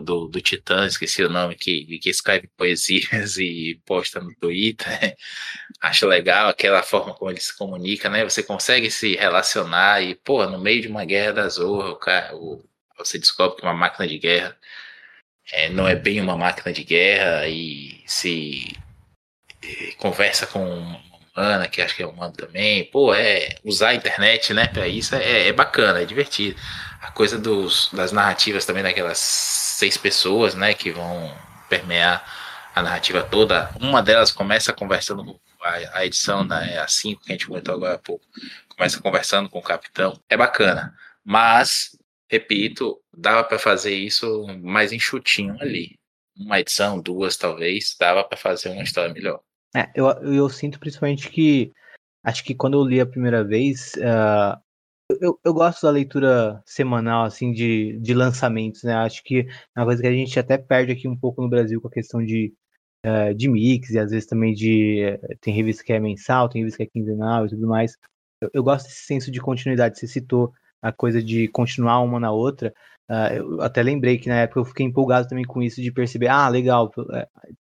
do, 0.00 0.28
do 0.28 0.40
Titã, 0.40 0.86
esqueci 0.86 1.22
o 1.22 1.28
nome, 1.28 1.54
que, 1.54 1.98
que 1.98 2.10
escreve 2.10 2.48
poesias 2.56 3.36
e 3.38 3.80
posta 3.84 4.20
no 4.20 4.34
Twitter. 4.36 5.16
Acho 5.80 6.06
legal 6.06 6.48
aquela 6.48 6.82
forma 6.82 7.14
como 7.14 7.30
ele 7.30 7.40
se 7.40 7.56
comunica, 7.56 8.08
né? 8.08 8.24
Você 8.24 8.42
consegue 8.42 8.90
se 8.90 9.16
relacionar 9.16 10.02
e, 10.02 10.14
pô, 10.14 10.46
no 10.46 10.58
meio 10.60 10.82
de 10.82 10.88
uma 10.88 11.04
guerra 11.04 11.32
da 11.32 11.48
Zorra, 11.48 11.90
o 11.90 11.96
cara, 11.96 12.34
o, 12.36 12.64
você 12.98 13.18
descobre 13.18 13.56
que 13.58 13.62
uma 13.62 13.74
máquina 13.74 14.06
de 14.06 14.18
guerra 14.18 14.56
é, 15.52 15.68
não 15.68 15.88
é 15.88 15.94
bem 15.94 16.20
uma 16.20 16.36
máquina 16.36 16.72
de 16.72 16.84
guerra 16.84 17.48
e 17.48 18.02
se 18.06 18.76
e 19.62 19.92
conversa 19.98 20.46
com 20.46 20.60
humana, 21.34 21.68
que 21.68 21.80
acho 21.80 21.96
que 21.96 22.02
é 22.02 22.06
humano 22.06 22.32
também. 22.32 22.84
Pô, 22.86 23.14
é 23.14 23.56
usar 23.64 23.90
a 23.90 23.94
internet, 23.94 24.52
né, 24.52 24.66
para 24.68 24.86
isso 24.86 25.14
é, 25.14 25.48
é, 25.48 25.52
bacana, 25.52 26.02
é 26.02 26.04
divertido. 26.04 26.58
A 27.00 27.10
coisa 27.10 27.38
dos, 27.38 27.90
das 27.92 28.12
narrativas 28.12 28.64
também 28.66 28.82
daquelas 28.82 29.18
seis 29.82 29.96
pessoas, 29.96 30.54
né, 30.54 30.74
que 30.74 30.92
vão 30.92 31.36
permear 31.68 32.24
a 32.72 32.80
narrativa 32.80 33.20
toda. 33.20 33.68
Uma 33.80 34.00
delas 34.00 34.30
começa 34.30 34.72
conversando 34.72 35.40
a, 35.60 35.98
a 35.98 36.06
edição, 36.06 36.44
né, 36.44 36.78
a 36.78 36.86
5 36.86 37.24
que 37.24 37.32
a 37.32 37.34
gente 37.34 37.48
comentou 37.48 37.74
agora 37.74 37.94
há 37.94 37.98
pouco, 37.98 38.24
começa 38.68 39.02
conversando 39.02 39.50
com 39.50 39.58
o 39.58 39.62
capitão. 39.62 40.16
É 40.28 40.36
bacana, 40.36 40.94
mas 41.24 41.98
repito, 42.30 42.96
dava 43.12 43.42
para 43.42 43.58
fazer 43.58 43.92
isso 43.92 44.46
mais 44.62 44.92
enxutinho 44.92 45.56
ali. 45.60 45.98
Uma 46.38 46.60
edição, 46.60 47.00
duas 47.00 47.36
talvez, 47.36 47.96
dava 47.98 48.22
para 48.22 48.38
fazer 48.38 48.68
uma 48.68 48.84
história 48.84 49.12
melhor. 49.12 49.40
É, 49.74 49.90
eu, 49.96 50.06
eu 50.22 50.48
sinto 50.48 50.78
principalmente 50.78 51.28
que 51.28 51.72
acho 52.22 52.44
que 52.44 52.54
quando 52.54 52.78
eu 52.78 52.84
li 52.84 53.00
a 53.00 53.06
primeira 53.06 53.42
vez, 53.42 53.94
uh, 53.96 54.61
eu, 55.20 55.40
eu 55.44 55.54
gosto 55.54 55.82
da 55.82 55.90
leitura 55.90 56.62
semanal, 56.66 57.24
assim, 57.24 57.52
de, 57.52 57.98
de 58.00 58.14
lançamentos, 58.14 58.82
né? 58.82 58.94
Acho 58.94 59.22
que 59.22 59.40
é 59.76 59.80
uma 59.80 59.86
coisa 59.86 60.02
que 60.02 60.08
a 60.08 60.12
gente 60.12 60.38
até 60.38 60.58
perde 60.58 60.92
aqui 60.92 61.08
um 61.08 61.16
pouco 61.16 61.42
no 61.42 61.48
Brasil 61.48 61.80
com 61.80 61.88
a 61.88 61.90
questão 61.90 62.24
de, 62.24 62.52
uh, 63.06 63.34
de 63.34 63.48
mix, 63.48 63.90
e 63.90 63.98
às 63.98 64.10
vezes 64.10 64.26
também 64.26 64.54
de. 64.54 65.18
Uh, 65.22 65.36
tem 65.40 65.54
revista 65.54 65.84
que 65.84 65.92
é 65.92 66.00
mensal, 66.00 66.48
tem 66.48 66.62
revista 66.62 66.78
que 66.78 66.84
é 66.84 66.92
quinzenal 66.92 67.46
e 67.46 67.50
tudo 67.50 67.66
mais. 67.66 67.96
Eu, 68.40 68.50
eu 68.54 68.62
gosto 68.62 68.86
desse 68.86 69.04
senso 69.06 69.30
de 69.30 69.40
continuidade. 69.40 69.98
Você 69.98 70.06
citou 70.06 70.52
a 70.80 70.92
coisa 70.92 71.22
de 71.22 71.48
continuar 71.48 72.00
uma 72.00 72.18
na 72.20 72.32
outra. 72.32 72.74
Uh, 73.10 73.34
eu 73.34 73.60
até 73.62 73.82
lembrei 73.82 74.18
que 74.18 74.28
na 74.28 74.40
época 74.40 74.60
eu 74.60 74.64
fiquei 74.64 74.86
empolgado 74.86 75.28
também 75.28 75.44
com 75.44 75.62
isso, 75.62 75.82
de 75.82 75.92
perceber, 75.92 76.28
ah, 76.28 76.48
legal, 76.48 76.90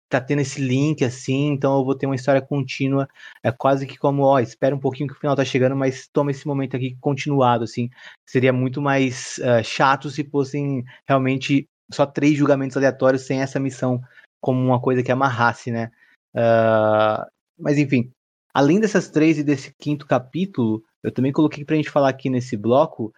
tá 0.10 0.22
tendo 0.22 0.42
esse 0.42 0.62
link 0.62 1.04
assim, 1.04 1.48
então 1.48 1.78
eu 1.78 1.86
vou 1.86 1.96
ter 1.96 2.06
uma 2.06 2.16
história 2.16 2.42
contínua. 2.42 3.08
É 3.44 3.52
quase 3.52 3.86
que 3.86 3.98
como, 3.98 4.24
ó, 4.24 4.40
espera 4.40 4.76
um 4.76 4.80
pouquinho 4.80 5.08
que 5.08 5.16
o 5.16 5.20
final 5.20 5.36
tá 5.36 5.44
chegando, 5.44 5.76
mas 5.76 6.08
toma 6.08 6.32
esse 6.32 6.48
momento 6.48 6.76
aqui 6.76 6.98
continuado, 7.02 7.64
assim. 7.64 7.90
Seria 8.26 8.54
muito 8.54 8.82
mais 8.82 9.40
uh, 9.40 9.64
chato 9.64 10.10
se 10.10 10.24
fossem 10.24 10.84
realmente 11.08 11.68
só 11.92 12.06
três 12.06 12.38
julgamentos 12.38 12.78
aleatórios 12.78 13.24
sem 13.24 13.42
essa 13.42 13.60
missão 13.60 14.02
como 14.42 14.60
uma 14.64 14.80
coisa 14.80 15.04
que 15.04 15.12
amarrasse, 15.12 15.72
né? 15.72 15.92
Uh, 16.36 17.26
mas 17.58 17.78
enfim, 17.78 18.12
além 18.54 18.80
dessas 18.80 19.10
três 19.10 19.38
e 19.38 19.44
desse 19.44 19.74
quinto 19.78 20.06
capítulo, 20.06 20.84
eu 21.04 21.12
também 21.12 21.32
coloquei 21.32 21.66
pra 21.66 21.76
gente 21.76 21.90
falar 21.90 22.10
aqui 22.10 22.30
nesse 22.30 22.56
bloco 22.56 23.14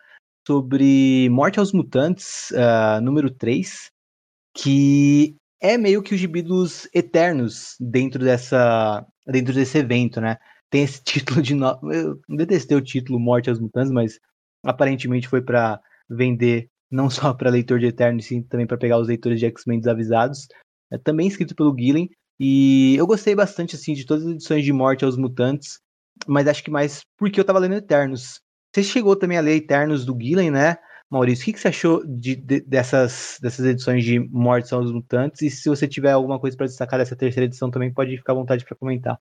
sobre 0.47 1.29
Morte 1.29 1.59
aos 1.59 1.71
Mutantes, 1.71 2.51
uh, 2.51 3.01
número 3.01 3.29
3, 3.29 3.91
que 4.55 5.35
é 5.61 5.77
meio 5.77 6.01
que 6.01 6.13
o 6.13 6.17
gibi 6.17 6.41
dos 6.41 6.87
Eternos 6.93 7.75
dentro 7.79 8.23
dessa 8.23 9.05
dentro 9.27 9.53
desse 9.53 9.77
evento, 9.77 10.21
né? 10.21 10.37
Tem 10.69 10.83
esse 10.83 11.01
título 11.03 11.41
de 11.41 11.53
no... 11.53 11.77
eu 11.91 12.19
detestei 12.29 12.77
o 12.77 12.81
título 12.81 13.19
Morte 13.19 13.49
aos 13.49 13.59
Mutantes, 13.59 13.91
mas 13.91 14.19
aparentemente 14.63 15.27
foi 15.27 15.41
para 15.41 15.79
vender 16.09 16.69
não 16.91 17.09
só 17.09 17.33
para 17.33 17.49
leitor 17.49 17.79
de 17.79 17.87
Eternos, 17.87 18.25
sim 18.25 18.41
também 18.41 18.65
para 18.65 18.77
pegar 18.77 18.97
os 18.97 19.07
leitores 19.07 19.39
de 19.39 19.45
X-Men 19.45 19.79
desavisados. 19.79 20.47
É 20.91 20.97
também 20.97 21.27
escrito 21.27 21.55
pelo 21.55 21.75
Gillen 21.77 22.09
e 22.39 22.95
eu 22.95 23.05
gostei 23.05 23.35
bastante 23.35 23.75
assim 23.75 23.93
de 23.93 24.05
todas 24.05 24.25
as 24.25 24.33
edições 24.33 24.63
de 24.63 24.73
Morte 24.73 25.05
aos 25.05 25.17
Mutantes, 25.17 25.79
mas 26.27 26.47
acho 26.47 26.63
que 26.63 26.71
mais 26.71 27.01
porque 27.17 27.39
eu 27.39 27.45
tava 27.45 27.59
lendo 27.59 27.75
Eternos. 27.75 28.39
Você 28.73 28.83
chegou 28.83 29.15
também 29.15 29.37
a 29.37 29.41
ler 29.41 29.57
Eternos 29.57 30.05
do 30.05 30.17
Gillen, 30.19 30.51
né? 30.51 30.77
Maurício, 31.09 31.41
o 31.41 31.45
que, 31.45 31.53
que 31.53 31.59
você 31.59 31.69
achou 31.69 32.05
de, 32.05 32.35
de, 32.35 32.61
dessas, 32.61 33.39
dessas 33.41 33.65
edições 33.65 34.03
de 34.03 34.19
Mortes 34.19 34.71
aos 34.71 34.91
Mutantes? 34.91 35.41
E 35.41 35.49
se 35.49 35.67
você 35.67 35.87
tiver 35.87 36.11
alguma 36.11 36.39
coisa 36.39 36.55
para 36.55 36.67
destacar 36.67 36.99
dessa 36.99 37.15
terceira 37.15 37.45
edição 37.45 37.71
também, 37.71 37.91
pode 37.91 38.15
ficar 38.17 38.33
à 38.33 38.35
vontade 38.35 38.63
para 38.63 38.75
comentar. 38.75 39.19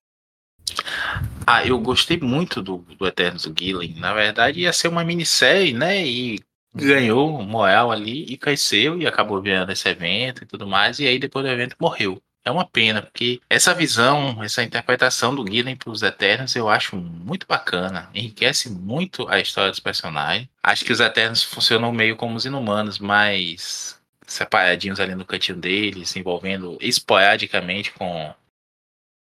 Ah, 1.46 1.66
eu 1.66 1.80
gostei 1.80 2.18
muito 2.20 2.62
do, 2.62 2.78
do 2.78 3.06
Eternos 3.06 3.44
do 3.44 3.54
Gillen. 3.58 3.94
Na 3.98 4.12
verdade, 4.12 4.60
ia 4.60 4.72
ser 4.72 4.88
uma 4.88 5.02
minissérie, 5.02 5.72
né? 5.72 6.06
E 6.06 6.38
ganhou 6.74 7.42
moral 7.42 7.90
ali 7.90 8.24
e 8.24 8.36
cresceu 8.36 9.00
e 9.00 9.06
acabou 9.06 9.40
vendo 9.40 9.72
esse 9.72 9.88
evento 9.88 10.44
e 10.44 10.46
tudo 10.46 10.66
mais. 10.66 10.98
E 10.98 11.06
aí, 11.06 11.18
depois 11.18 11.44
do 11.44 11.50
evento, 11.50 11.74
morreu. 11.80 12.20
É 12.48 12.50
uma 12.50 12.64
pena, 12.64 13.02
porque 13.02 13.42
essa 13.50 13.74
visão, 13.74 14.42
essa 14.42 14.62
interpretação 14.62 15.34
do 15.34 15.46
Gillen 15.46 15.76
para 15.76 15.90
os 15.90 16.02
Eternos 16.02 16.56
eu 16.56 16.66
acho 16.66 16.96
muito 16.96 17.46
bacana. 17.46 18.08
Enriquece 18.14 18.70
muito 18.70 19.28
a 19.28 19.38
história 19.38 19.70
dos 19.70 19.80
personagens. 19.80 20.48
Acho 20.62 20.82
que 20.82 20.90
os 20.90 20.98
Eternos 20.98 21.42
funcionam 21.42 21.92
meio 21.92 22.16
como 22.16 22.34
os 22.34 22.46
Inumanos, 22.46 22.98
mas 22.98 24.00
separadinhos 24.26 24.98
ali 24.98 25.14
no 25.14 25.26
cantinho 25.26 25.58
deles, 25.58 26.08
se 26.08 26.20
envolvendo 26.20 26.78
esporadicamente 26.80 27.92
com, 27.92 28.34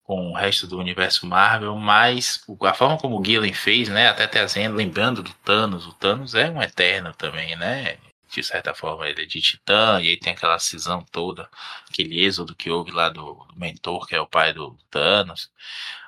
com 0.04 0.30
o 0.30 0.34
resto 0.34 0.66
do 0.66 0.78
universo 0.78 1.26
Marvel, 1.26 1.76
mas 1.76 2.42
a 2.62 2.72
forma 2.72 2.96
como 2.96 3.20
o 3.20 3.22
Gillen 3.22 3.52
fez, 3.52 3.90
né, 3.90 4.08
até 4.08 4.26
trazendo, 4.26 4.74
lembrando 4.74 5.22
do 5.22 5.34
Thanos, 5.44 5.86
o 5.86 5.92
Thanos 5.92 6.34
é 6.34 6.48
um 6.48 6.62
Eterno 6.62 7.12
também, 7.12 7.54
né, 7.56 7.98
de 8.30 8.42
certa 8.42 8.74
forma, 8.74 9.08
ele 9.08 9.22
é 9.22 9.26
de 9.26 9.40
Titã, 9.40 10.00
e 10.02 10.08
aí 10.10 10.16
tem 10.18 10.32
aquela 10.32 10.58
cisão 10.58 11.04
toda, 11.10 11.48
aquele 11.88 12.24
êxodo 12.24 12.54
que 12.54 12.70
houve 12.70 12.90
lá 12.90 13.08
do, 13.08 13.34
do 13.34 13.58
mentor, 13.58 14.06
que 14.06 14.14
é 14.14 14.20
o 14.20 14.26
pai 14.26 14.52
do 14.52 14.76
Thanos. 14.90 15.50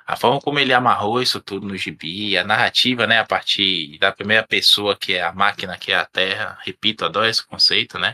A 0.05 0.15
forma 0.15 0.39
como 0.41 0.59
ele 0.59 0.73
amarrou 0.73 1.21
isso 1.21 1.39
tudo 1.39 1.67
no 1.67 1.77
gibi, 1.77 2.37
a 2.37 2.43
narrativa, 2.43 3.07
né, 3.07 3.19
a 3.19 3.25
partir 3.25 3.97
da 3.99 4.11
primeira 4.11 4.45
pessoa, 4.45 4.95
que 4.95 5.13
é 5.13 5.23
a 5.23 5.33
máquina, 5.33 5.77
que 5.77 5.91
é 5.91 5.95
a 5.95 6.05
Terra, 6.05 6.59
repito, 6.63 7.05
adoro 7.05 7.27
esse 7.27 7.45
conceito, 7.45 7.97
né? 7.99 8.13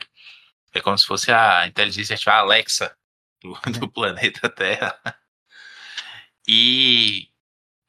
É 0.73 0.81
como 0.81 0.97
se 0.97 1.05
fosse 1.05 1.31
a 1.31 1.67
inteligência 1.67 2.13
artificial 2.13 2.39
Alexa 2.39 2.95
do, 3.41 3.53
do 3.79 3.85
é. 3.85 3.89
planeta 3.89 4.49
Terra. 4.49 4.99
E 6.47 7.29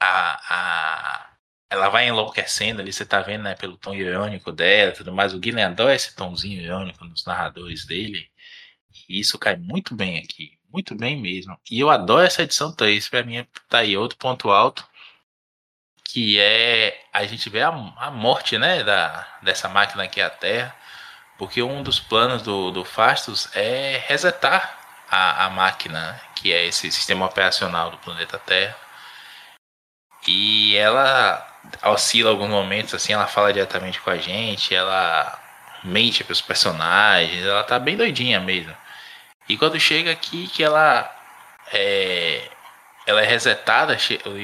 a, 0.01 1.25
a 1.25 1.28
ela 1.71 1.89
vai 1.89 2.09
enlouquecendo 2.09 2.81
ali, 2.81 2.93
você 2.93 3.05
tá 3.05 3.21
vendo, 3.21 3.43
né, 3.45 3.55
pelo 3.55 3.77
tom 3.77 3.95
irônico 3.95 4.53
dela 4.53 4.93
tudo 4.93 5.13
mais. 5.13 5.35
O 5.35 5.39
Guilherme 5.39 5.73
adora 5.73 5.95
esse 5.95 6.15
tomzinho 6.17 6.63
irônico 6.63 7.05
nos 7.05 7.25
narradores 7.27 7.85
dele. 7.87 8.31
E 9.09 9.21
isso 9.21 9.39
cai 9.39 9.57
muito 9.57 9.95
bem 9.95 10.19
aqui. 10.19 10.59
Muito 10.73 10.95
bem 10.95 11.21
mesmo. 11.21 11.59
E 11.71 11.81
eu 11.81 11.91
adoro 11.91 12.27
essa 12.27 12.43
edição 12.43 12.75
3. 12.75 13.09
Pra 13.09 13.23
mim, 13.23 13.47
tá 13.69 13.79
aí 13.79 13.97
outro 13.97 14.19
ponto 14.19 14.51
alto. 14.51 14.87
Que 16.05 16.39
é 16.41 17.05
a 17.13 17.25
gente 17.27 17.51
vê 17.51 17.63
a, 17.63 17.69
a 17.69 18.11
morte, 18.11 18.59
né, 18.59 18.83
da, 18.83 19.39
dessa 19.43 19.69
máquina 19.69 20.05
aqui, 20.05 20.21
a 20.21 20.31
Terra. 20.31 20.75
Porque 21.39 21.63
um 21.63 21.83
dos 21.83 22.01
planos 22.01 22.43
do, 22.43 22.71
do 22.71 22.85
Fastos 22.85 23.49
é 23.55 24.03
resetar 24.07 24.79
a, 25.11 25.47
a 25.47 25.51
máquina, 25.51 26.21
que 26.35 26.53
é 26.53 26.67
esse 26.67 26.91
sistema 26.93 27.27
operacional 27.27 27.91
do 27.91 27.99
planeta 27.99 28.39
Terra. 28.39 28.77
E 30.27 30.77
ela 30.77 31.48
oscila 31.85 32.31
alguns 32.31 32.51
momentos, 32.51 32.95
assim, 32.95 33.13
ela 33.13 33.27
fala 33.27 33.53
diretamente 33.53 34.01
com 34.01 34.11
a 34.11 34.17
gente, 34.17 34.75
ela 34.75 35.39
mente 35.85 36.25
para 36.25 36.33
os 36.33 36.41
personagens, 36.41 37.45
ela 37.45 37.63
tá 37.65 37.79
bem 37.79 37.97
doidinha 37.97 38.41
mesmo. 38.41 38.75
E 39.49 39.57
quando 39.57 39.79
chega 39.81 40.11
aqui 40.11 40.49
que 40.49 40.63
ela 40.63 41.11
é, 41.73 42.49
ela 43.07 43.23
é 43.23 43.27
resetada 43.27 43.97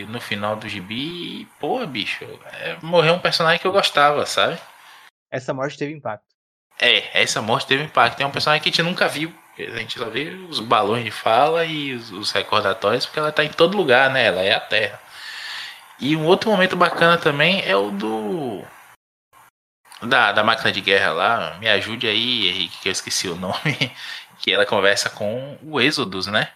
no 0.08 0.20
final 0.20 0.56
do 0.56 0.68
gibi, 0.68 1.46
pô, 1.60 1.84
bicho, 1.86 2.24
é, 2.52 2.76
morreu 2.82 3.14
um 3.14 3.18
personagem 3.18 3.60
que 3.60 3.66
eu 3.66 3.72
gostava, 3.72 4.24
sabe? 4.24 4.58
Essa 5.30 5.52
morte 5.52 5.76
teve 5.76 5.92
impacto. 5.92 6.24
É, 6.80 7.22
essa 7.22 7.42
morte 7.42 7.66
teve 7.66 7.84
impacto. 7.84 8.20
É 8.20 8.26
um 8.26 8.30
personagem 8.30 8.62
que 8.62 8.68
a 8.68 8.72
gente 8.72 8.82
nunca 8.82 9.06
viu. 9.06 9.32
A 9.58 9.78
gente 9.78 9.98
só 9.98 10.06
vê 10.06 10.30
os 10.48 10.60
balões 10.60 11.04
de 11.04 11.10
fala 11.10 11.64
e 11.64 11.92
os, 11.92 12.10
os 12.10 12.32
recordatórios, 12.32 13.06
porque 13.06 13.18
ela 13.18 13.30
tá 13.30 13.44
em 13.44 13.50
todo 13.50 13.76
lugar, 13.76 14.10
né? 14.10 14.26
Ela 14.26 14.42
é 14.42 14.54
a 14.54 14.60
Terra. 14.60 15.00
E 16.00 16.16
um 16.16 16.26
outro 16.26 16.50
momento 16.50 16.76
bacana 16.76 17.16
também 17.18 17.62
é 17.64 17.76
o 17.76 17.90
do. 17.90 18.62
Da, 20.02 20.32
da 20.32 20.44
máquina 20.44 20.73
de 20.73 20.81
guerra 20.81 21.12
lá. 21.12 21.58
Me 21.58 21.68
ajude 21.68 22.06
aí, 22.06 22.48
Henrique, 22.48 22.81
que 22.81 22.89
eu 22.89 22.92
esqueci 22.92 23.28
o 23.28 23.36
nome. 23.36 23.55
Que 24.40 24.52
ela 24.52 24.66
conversa 24.66 25.08
com 25.08 25.56
o 25.62 25.81
Êxodos, 25.81 26.26
né? 26.26 26.50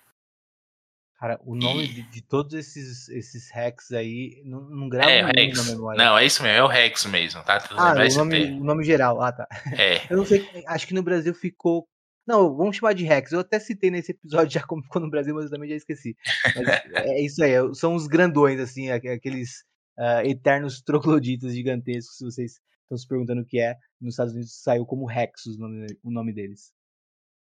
Cara, 1.19 1.41
o 1.43 1.57
nome 1.57 1.85
e... 1.85 1.89
de, 1.89 2.03
de, 2.03 2.23
todos 2.23 2.53
esses, 2.55 3.09
esses 3.09 3.51
hacks 3.51 3.93
aí 3.93 4.43
não, 4.45 4.61
não 4.61 4.89
grava 4.89 5.11
é, 5.11 5.25
Rex. 5.25 5.67
na 5.67 5.73
memória. 5.73 6.05
Não, 6.05 6.19
é 6.19 6.27
isso 6.27 6.43
mesmo, 6.43 6.59
é 6.59 6.63
o 6.63 6.69
Rex 6.69 7.07
mesmo, 7.07 7.43
tá? 7.43 7.65
Ah, 7.71 7.95
o 7.95 8.17
nome, 8.19 8.45
o 8.53 8.65
nome 8.65 8.85
geral. 8.85 9.23
Ah, 9.23 9.33
tá. 9.33 9.49
É. 9.73 10.03
Eu 10.11 10.17
não 10.17 10.27
sei, 10.27 10.47
acho 10.67 10.87
que 10.87 10.93
no 10.93 11.03
Brasil 11.03 11.33
ficou 11.33 11.89
não, 12.29 12.55
vamos 12.55 12.77
chamar 12.77 12.93
de 12.93 13.05
Rex. 13.05 13.33
Eu 13.33 13.41
até 13.41 13.59
citei 13.59 13.91
nesse 13.91 14.13
episódio 14.13 14.53
já 14.53 14.63
como 14.63 14.83
ficou 14.83 15.01
no 15.01 15.09
Brasil, 15.09 15.35
mas 15.35 15.47
eu 15.47 15.51
também 15.51 15.71
já 15.71 15.77
esqueci. 15.77 16.15
Mas 16.55 16.69
é 16.95 17.23
isso 17.23 17.43
aí, 17.43 17.53
é, 17.53 17.75
são 17.75 17.95
os 17.95 18.07
grandões, 18.07 18.61
assim, 18.61 18.91
aqueles 18.91 19.65
uh, 19.99 20.21
eternos 20.27 20.83
trogloditas 20.83 21.55
gigantescos, 21.55 22.19
se 22.19 22.25
vocês 22.25 22.61
estão 22.83 22.99
se 22.99 23.09
perguntando 23.09 23.41
o 23.41 23.47
que 23.47 23.59
é. 23.59 23.75
Nos 23.99 24.13
Estados 24.13 24.35
Unidos 24.35 24.53
saiu 24.63 24.85
como 24.85 25.07
Rexus 25.07 25.57
o 25.57 25.61
nome, 25.61 25.87
o 26.03 26.11
nome 26.11 26.35
deles. 26.35 26.71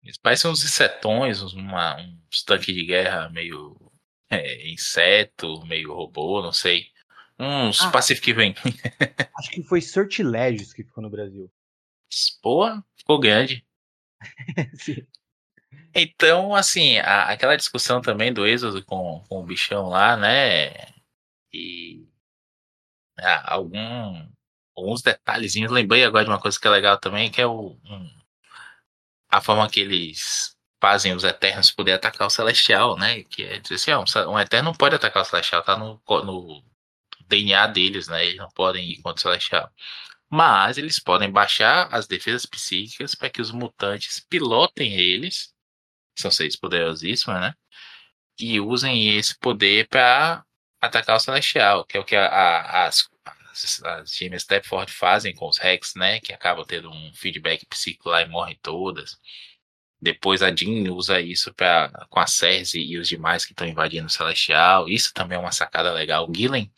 Eles 0.01 0.17
parecem 0.17 0.49
uns 0.49 0.63
insetões, 0.63 1.41
uma, 1.41 1.97
uns 1.99 2.43
tanques 2.43 2.73
de 2.73 2.85
guerra 2.85 3.29
meio 3.29 3.75
é, 4.29 4.71
inseto, 4.71 5.65
meio 5.65 5.93
robô, 5.93 6.41
não 6.41 6.53
sei. 6.53 6.85
Uns 7.37 7.81
ah, 7.81 7.91
Pacific 7.91 8.31
Rim. 8.31 8.55
acho 9.37 9.51
que 9.51 9.63
foi 9.63 9.81
Sortilégios 9.81 10.71
que 10.71 10.85
ficou 10.85 11.03
no 11.03 11.09
Brasil. 11.09 11.51
Pô, 12.41 12.65
ficou 12.95 13.19
grande. 13.19 13.66
Então, 15.93 16.53
assim, 16.55 16.99
a, 16.99 17.23
aquela 17.31 17.55
discussão 17.55 18.01
também 18.01 18.31
do 18.31 18.45
Êxodo 18.45 18.83
com, 18.85 19.23
com 19.27 19.39
o 19.39 19.43
bichão 19.43 19.87
lá, 19.89 20.15
né? 20.15 20.71
E 21.51 22.07
ah, 23.19 23.53
algum, 23.55 24.27
alguns 24.75 25.01
detalhezinhos. 25.01 25.71
Lembrei 25.71 26.03
agora 26.03 26.23
de 26.25 26.29
uma 26.29 26.39
coisa 26.39 26.59
que 26.59 26.67
é 26.67 26.69
legal 26.69 26.99
também, 26.99 27.31
que 27.31 27.41
é 27.41 27.47
o, 27.47 27.71
um, 27.85 28.09
a 29.29 29.41
forma 29.41 29.69
que 29.69 29.79
eles 29.79 30.55
fazem 30.79 31.13
os 31.15 31.23
Eternos 31.23 31.71
poder 31.71 31.93
atacar 31.93 32.27
o 32.27 32.29
Celestial, 32.29 32.97
né? 32.97 33.23
Que 33.23 33.43
é 33.43 33.59
dizer 33.59 33.75
assim, 33.75 33.91
um, 34.29 34.39
Eterno 34.39 34.69
não 34.71 34.77
pode 34.77 34.95
atacar 34.95 35.23
o 35.23 35.25
Celestial, 35.25 35.63
tá 35.63 35.75
no, 35.77 35.99
no 36.07 36.63
DNA 37.27 37.67
deles, 37.67 38.07
né? 38.07 38.25
Eles 38.25 38.37
não 38.37 38.49
podem 38.49 38.91
ir 38.91 39.01
contra 39.01 39.19
o 39.19 39.21
Celestial. 39.21 39.71
Mas 40.29 40.77
eles 40.77 40.99
podem 40.99 41.31
baixar 41.31 41.87
as 41.93 42.07
defesas 42.07 42.45
psíquicas 42.45 43.15
para 43.15 43.29
que 43.29 43.41
os 43.41 43.51
mutantes 43.51 44.19
pilotem 44.19 44.93
eles, 44.93 45.53
são 46.17 46.31
seres 46.31 46.55
poderosíssimos, 46.55 47.39
né? 47.39 47.53
E 48.39 48.59
usem 48.59 49.17
esse 49.17 49.37
poder 49.37 49.87
para 49.87 50.43
atacar 50.81 51.17
o 51.17 51.19
Celestial, 51.19 51.85
que 51.85 51.97
é 51.97 51.99
o 51.99 52.05
que 52.05 52.15
a, 52.15 52.27
a, 52.27 52.87
as, 52.87 53.09
as, 53.25 53.83
as 53.83 54.15
gêmeas 54.15 54.43
Stepford 54.43 54.91
fazem 54.91 55.33
com 55.33 55.47
os 55.47 55.57
Rex, 55.57 55.95
né? 55.95 56.19
Que 56.19 56.33
acabam 56.33 56.65
tendo 56.65 56.91
um 56.91 57.13
feedback 57.13 57.65
psíquico 57.65 58.09
lá 58.09 58.21
e 58.21 58.27
morrem 58.27 58.57
todas. 58.61 59.19
Depois 59.99 60.43
a 60.43 60.55
Jean 60.55 60.91
usa 60.93 61.19
isso 61.19 61.53
pra, 61.53 61.89
com 62.09 62.19
a 62.19 62.27
Cersei 62.27 62.83
e 62.85 62.97
os 62.99 63.07
demais 63.07 63.45
que 63.45 63.53
estão 63.53 63.67
invadindo 63.67 64.07
o 64.07 64.09
Celestial. 64.09 64.87
Isso 64.87 65.11
também 65.13 65.37
é 65.37 65.41
uma 65.41 65.51
sacada 65.51 65.91
legal. 65.91 66.29
O 66.29 66.33
Gillen 66.33 66.71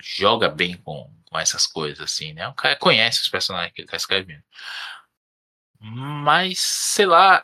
joga 0.00 0.48
bem 0.48 0.76
com, 0.76 1.10
com 1.32 1.38
essas 1.38 1.66
coisas, 1.66 2.00
assim, 2.00 2.34
né? 2.34 2.46
O 2.48 2.54
cara 2.54 2.76
conhece 2.76 3.22
os 3.22 3.28
personagens 3.28 3.72
que 3.72 3.80
ele 3.80 3.88
tá 3.88 3.96
escrevendo. 3.96 4.42
Mas, 5.80 6.60
sei 6.60 7.06
lá, 7.06 7.42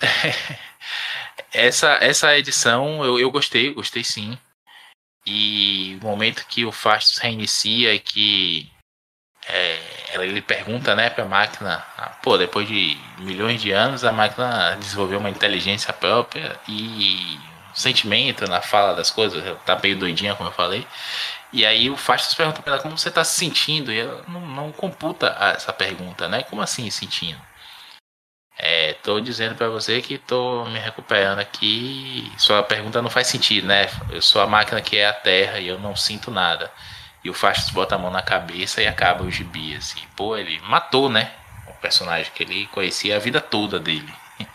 essa, 1.52 1.98
essa 2.00 2.36
edição 2.36 3.04
eu, 3.04 3.18
eu 3.18 3.30
gostei, 3.30 3.72
gostei 3.72 4.04
sim. 4.04 4.38
E 5.26 5.98
o 6.00 6.04
momento 6.06 6.46
que 6.46 6.64
o 6.64 6.72
Fastos 6.72 7.18
reinicia 7.18 7.94
e 7.94 7.98
que 7.98 8.70
é, 9.46 9.78
ele 10.14 10.42
pergunta 10.42 10.94
né, 10.94 11.10
para 11.10 11.24
a 11.24 11.28
máquina, 11.28 11.84
ah, 11.96 12.10
pô, 12.22 12.36
depois 12.38 12.68
de 12.68 12.96
milhões 13.18 13.60
de 13.60 13.72
anos 13.72 14.04
a 14.04 14.12
máquina 14.12 14.76
desenvolveu 14.76 15.18
uma 15.18 15.30
inteligência 15.30 15.92
própria 15.92 16.58
e 16.68 17.38
sentimento 17.74 18.46
na 18.46 18.60
fala 18.60 18.94
das 18.94 19.10
coisas, 19.10 19.42
tá 19.64 19.78
meio 19.82 19.98
doidinha 19.98 20.34
como 20.34 20.48
eu 20.48 20.52
falei. 20.54 20.86
E 21.52 21.64
aí 21.64 21.88
o 21.88 21.96
Fastos 21.96 22.34
pergunta 22.34 22.60
para 22.60 22.74
ela 22.74 22.82
como 22.82 22.96
você 22.96 23.08
está 23.08 23.24
se 23.24 23.38
sentindo 23.38 23.92
e 23.92 24.00
ela 24.00 24.22
não, 24.28 24.40
não 24.40 24.72
computa 24.72 25.34
essa 25.54 25.72
pergunta, 25.72 26.28
né? 26.28 26.42
Como 26.42 26.60
assim 26.60 26.90
sentindo? 26.90 27.40
É, 28.60 28.94
tô 29.04 29.20
dizendo 29.20 29.54
para 29.54 29.68
você 29.68 30.02
que 30.02 30.18
tô 30.18 30.64
me 30.66 30.78
recuperando 30.80 31.38
aqui. 31.38 32.30
Sua 32.36 32.62
pergunta 32.62 33.00
não 33.00 33.08
faz 33.08 33.28
sentido, 33.28 33.68
né? 33.68 33.88
Eu 34.10 34.20
sou 34.20 34.42
a 34.42 34.46
máquina 34.46 34.80
que 34.80 34.98
é 34.98 35.06
a 35.06 35.12
Terra 35.12 35.60
e 35.60 35.68
eu 35.68 35.78
não 35.78 35.94
sinto 35.94 36.30
nada. 36.30 36.70
E 37.22 37.30
o 37.30 37.34
Fastos 37.34 37.70
bota 37.70 37.94
a 37.94 37.98
mão 37.98 38.10
na 38.10 38.22
cabeça 38.22 38.82
e 38.82 38.86
acaba 38.86 39.22
o 39.22 39.30
gibi, 39.30 39.76
assim. 39.76 40.00
Pô, 40.16 40.36
ele 40.36 40.60
matou, 40.62 41.08
né? 41.08 41.32
O 41.68 41.72
personagem 41.74 42.32
que 42.34 42.42
ele 42.42 42.66
conhecia 42.68 43.16
a 43.16 43.20
vida 43.20 43.40
toda 43.40 43.78
dele. 43.78 44.12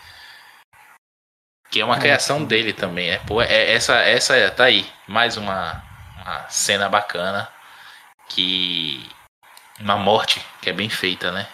que 1.70 1.80
é 1.80 1.84
uma 1.84 1.96
é, 1.96 2.00
criação 2.00 2.44
dele 2.44 2.72
também, 2.74 3.10
né? 3.10 3.20
Pô, 3.26 3.40
é, 3.40 3.72
essa, 3.72 3.96
essa 4.00 4.50
tá 4.50 4.64
aí. 4.64 4.86
Mais 5.08 5.36
uma, 5.38 5.82
uma 6.24 6.48
cena 6.48 6.88
bacana. 6.88 7.48
Que. 8.28 9.08
Uma 9.80 9.96
morte 9.96 10.44
que 10.62 10.70
é 10.70 10.72
bem 10.72 10.88
feita, 10.88 11.30
né? 11.32 11.46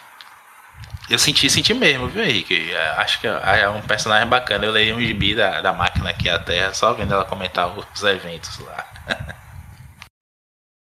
Eu 1.09 1.19
senti, 1.19 1.51
senti 1.51 1.75
mesmo, 1.75 2.07
viu, 2.07 2.23
Henrique? 2.23 2.71
É, 2.73 2.91
acho 2.91 3.21
que 3.21 3.27
é, 3.27 3.61
é 3.63 3.69
um 3.69 3.83
personagem 3.83 4.29
bacana. 4.29 4.65
Eu 4.65 4.73
leio 4.73 4.97
um 4.97 5.01
gibi 5.01 5.35
da, 5.35 5.61
da 5.61 5.73
máquina 5.73 6.11
aqui 6.11 6.29
a 6.29 6.39
Terra, 6.39 6.73
só 6.73 6.93
vendo 6.93 7.13
ela 7.13 7.25
comentar 7.25 7.77
os 7.77 8.03
eventos 8.05 8.59
lá. 8.61 8.87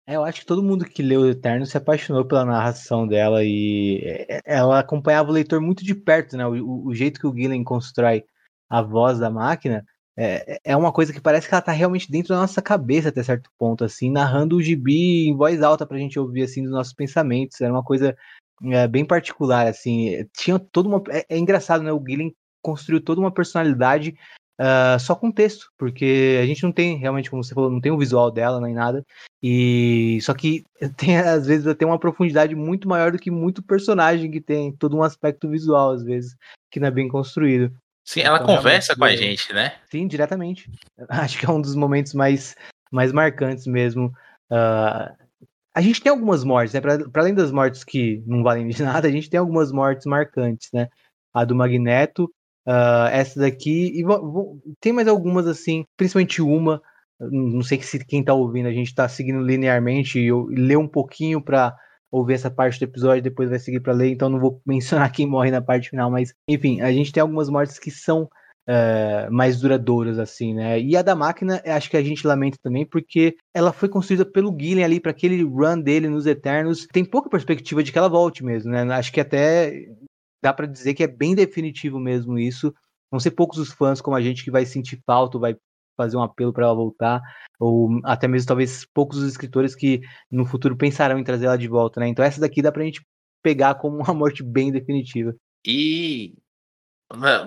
É, 0.07 0.17
eu 0.17 0.25
acho 0.25 0.41
que 0.41 0.47
todo 0.47 0.63
mundo 0.63 0.85
que 0.85 1.03
leu 1.03 1.23
o 1.23 1.31
Eterno 1.31 1.65
se 1.65 1.79
apaixonou 1.79 2.27
pela 2.27 2.45
narração 2.45 3.07
dela 3.09 3.43
e 3.43 4.03
é, 4.05 4.41
ela 4.45 4.79
acompanhava 4.79 5.31
o 5.31 5.33
leitor 5.33 5.63
muito 5.63 5.83
de 5.83 5.95
perto, 5.95 6.37
né? 6.37 6.47
O, 6.47 6.89
o 6.89 6.95
jeito 6.95 7.19
que 7.19 7.27
o 7.27 7.35
Gillen 7.35 7.65
constrói 7.65 8.23
a 8.69 8.83
voz 8.83 9.19
da 9.19 9.31
máquina 9.31 9.83
é, 10.17 10.61
é 10.65 10.77
uma 10.77 10.93
coisa 10.93 11.13
que 11.13 11.21
parece 11.21 11.49
que 11.49 11.55
ela 11.55 11.63
tá 11.63 11.73
realmente 11.73 12.11
dentro 12.11 12.29
da 12.35 12.41
nossa 12.41 12.63
cabeça 12.63 13.09
até 13.09 13.23
certo 13.23 13.51
ponto, 13.59 13.85
assim, 13.85 14.11
narrando 14.11 14.57
o 14.57 14.63
gibi 14.63 15.29
em 15.29 15.37
voz 15.37 15.63
alta 15.63 15.87
pra 15.87 15.99
gente 15.99 16.19
ouvir, 16.19 16.43
assim, 16.43 16.63
dos 16.63 16.73
nossos 16.73 16.93
pensamentos. 16.93 17.61
Era 17.61 17.73
uma 17.73 17.83
coisa 17.83 18.17
é, 18.65 18.87
bem 18.87 19.05
particular, 19.05 19.67
assim. 19.67 20.25
Tinha 20.37 20.59
toda 20.59 20.89
uma. 20.89 21.03
É, 21.11 21.25
é, 21.29 21.39
engraçado, 21.39 21.83
né? 21.83 21.93
O 21.93 22.03
Gillen 22.07 22.35
construiu 22.63 23.01
toda 23.01 23.21
uma 23.21 23.33
personalidade 23.33 24.17
uh, 24.61 24.99
só 25.01 25.15
com 25.15 25.31
texto, 25.31 25.71
porque 25.77 26.39
a 26.43 26.47
gente 26.47 26.63
não 26.63 26.73
tem, 26.73 26.97
realmente, 26.97 27.31
como 27.31 27.43
você 27.43 27.55
falou, 27.55 27.71
não 27.71 27.81
tem 27.81 27.93
o 27.93 27.99
visual 27.99 28.31
dela 28.31 28.61
nem 28.61 28.75
nada. 28.75 29.05
E 29.43 30.19
só 30.23 30.33
que 30.33 30.65
tem, 30.97 31.19
às 31.19 31.47
vezes, 31.47 31.67
até 31.67 31.85
uma 31.85 31.99
profundidade 31.99 32.55
muito 32.55 32.89
maior 32.89 33.13
do 33.13 33.19
que 33.19 33.31
muito 33.31 33.63
personagem 33.63 34.31
que 34.31 34.41
tem 34.41 34.73
todo 34.73 34.97
um 34.97 35.03
aspecto 35.03 35.49
visual, 35.49 35.91
às 35.91 36.05
vezes, 36.05 36.37
que 36.71 36.79
não 36.79 36.89
é 36.89 36.91
bem 36.91 37.09
construído. 37.09 37.75
Sim, 38.05 38.21
ela 38.21 38.37
então, 38.37 38.57
conversa 38.57 38.95
com 38.95 39.05
a 39.05 39.17
gente, 39.17 39.53
né? 39.53 39.77
Sim, 39.91 40.07
diretamente. 40.07 40.71
Acho 41.09 41.39
que 41.39 41.47
é 41.47 41.51
um 41.51 41.61
dos 41.61 41.75
momentos 41.75 42.13
mais, 42.13 42.55
mais 42.93 43.11
marcantes 43.13 43.67
mesmo. 43.67 44.13
Uh, 44.51 45.11
a 45.75 45.81
gente 45.81 46.03
tem 46.03 46.11
algumas 46.11 46.45
mortes, 46.45 46.75
né? 46.75 46.81
Para 46.81 47.23
além 47.23 47.35
das 47.35 47.51
mortes 47.51 47.83
que 47.83 48.23
não 48.27 48.43
valem 48.43 48.69
de 48.69 48.83
nada, 48.85 49.09
a 49.09 49.11
gente 49.11 49.31
tem 49.31 49.41
algumas 49.41 49.73
mortes 49.73 50.07
marcantes, 50.07 50.69
né? 50.73 50.89
A 51.33 51.45
do 51.45 51.55
Magneto, 51.55 52.25
uh, 52.67 53.09
essa 53.11 53.41
daqui, 53.41 53.93
e 53.99 54.05
tem 54.81 54.93
mais 54.93 55.09
algumas 55.09 55.47
assim, 55.47 55.85
principalmente 55.97 56.43
uma. 56.43 56.83
Não 57.19 57.63
sei 57.63 57.81
se 57.81 58.05
quem 58.05 58.23
tá 58.23 58.35
ouvindo 58.35 58.69
a 58.69 58.73
gente 58.73 58.95
tá 58.95 59.09
seguindo 59.09 59.41
linearmente 59.41 60.21
e 60.21 60.27
eu 60.27 60.47
lê 60.51 60.77
um 60.77 60.87
pouquinho 60.87 61.41
para 61.41 61.75
ouvir 62.15 62.35
essa 62.35 62.51
parte 62.51 62.79
do 62.79 62.85
episódio, 62.85 63.23
depois 63.23 63.51
vai 63.51 63.59
seguir 63.59 63.81
para 63.81 63.93
ler, 63.93 64.11
então 64.11 64.29
não 64.29 64.39
vou 64.39 64.61
mencionar 64.65 65.11
quem 65.11 65.27
morre 65.27 65.51
na 65.51 65.61
parte 65.61 65.91
final, 65.91 66.11
mas 66.11 66.33
enfim, 66.49 66.81
a 66.81 66.93
gente 66.93 67.13
tem 67.13 67.21
algumas 67.21 67.49
mortes 67.49 67.79
que 67.79 67.91
são 67.91 68.25
uh, 68.69 69.33
mais 69.33 69.61
duradouras, 69.61 70.19
assim, 70.19 70.55
né? 70.55 70.81
E 70.81 70.97
a 70.97 71.03
da 71.03 71.17
máquina, 71.17 71.61
acho 71.67 71.91
que 71.91 71.97
a 71.97 72.03
gente 72.03 72.27
lamenta 72.27 72.57
também, 72.63 72.87
porque 72.87 73.37
ela 73.53 73.73
foi 73.73 73.89
construída 73.89 74.25
pelo 74.25 74.57
Gillen 74.57 74.85
ali 74.85 75.01
para 75.01 75.11
aquele 75.11 75.43
run 75.43 75.81
dele 75.81 76.09
nos 76.09 76.25
Eternos. 76.25 76.87
Tem 76.93 77.05
pouca 77.05 77.29
perspectiva 77.29 77.83
de 77.83 77.91
que 77.91 77.99
ela 77.99 78.09
volte 78.09 78.45
mesmo, 78.45 78.71
né? 78.71 78.83
Acho 78.95 79.13
que 79.13 79.21
até 79.21 79.89
dá 80.43 80.53
para 80.53 80.67
dizer 80.67 80.95
que 80.95 81.03
é 81.03 81.09
bem 81.09 81.35
definitivo 81.35 81.99
mesmo 81.99 82.39
isso. 82.39 82.73
Vão 83.11 83.19
ser 83.19 83.33
poucos 83.33 83.59
os 83.59 83.73
fãs 83.73 84.01
como 84.01 84.17
a 84.17 84.21
gente 84.21 84.45
que 84.45 84.51
vai 84.51 84.65
sentir 84.65 85.01
falta, 85.07 85.39
vai 85.39 85.57
fazer 85.97 86.17
um 86.17 86.23
apelo 86.23 86.53
para 86.53 86.65
ela 86.65 86.75
voltar, 86.75 87.21
ou 87.59 88.01
até 88.05 88.29
mesmo 88.29 88.49
talvez 88.49 88.87
poucos 88.93 89.19
os 89.19 89.29
escritores 89.29 89.75
que 89.75 90.01
no 90.31 90.45
futuro 90.45 90.77
pensarão 90.77 91.19
em 91.19 91.25
trazer 91.25 91.47
ela 91.47 91.59
de 91.59 91.69
volta, 91.69 92.01
né? 92.01 92.09
Então 92.09 92.25
essa 92.25 92.41
daqui 92.41 92.63
dá 92.63 92.73
pra 92.73 92.85
gente 92.85 93.05
pegar 93.43 93.75
como 93.77 93.97
uma 93.97 94.15
morte 94.15 94.43
bem 94.43 94.73
definitiva. 94.73 95.35
E 95.67 96.35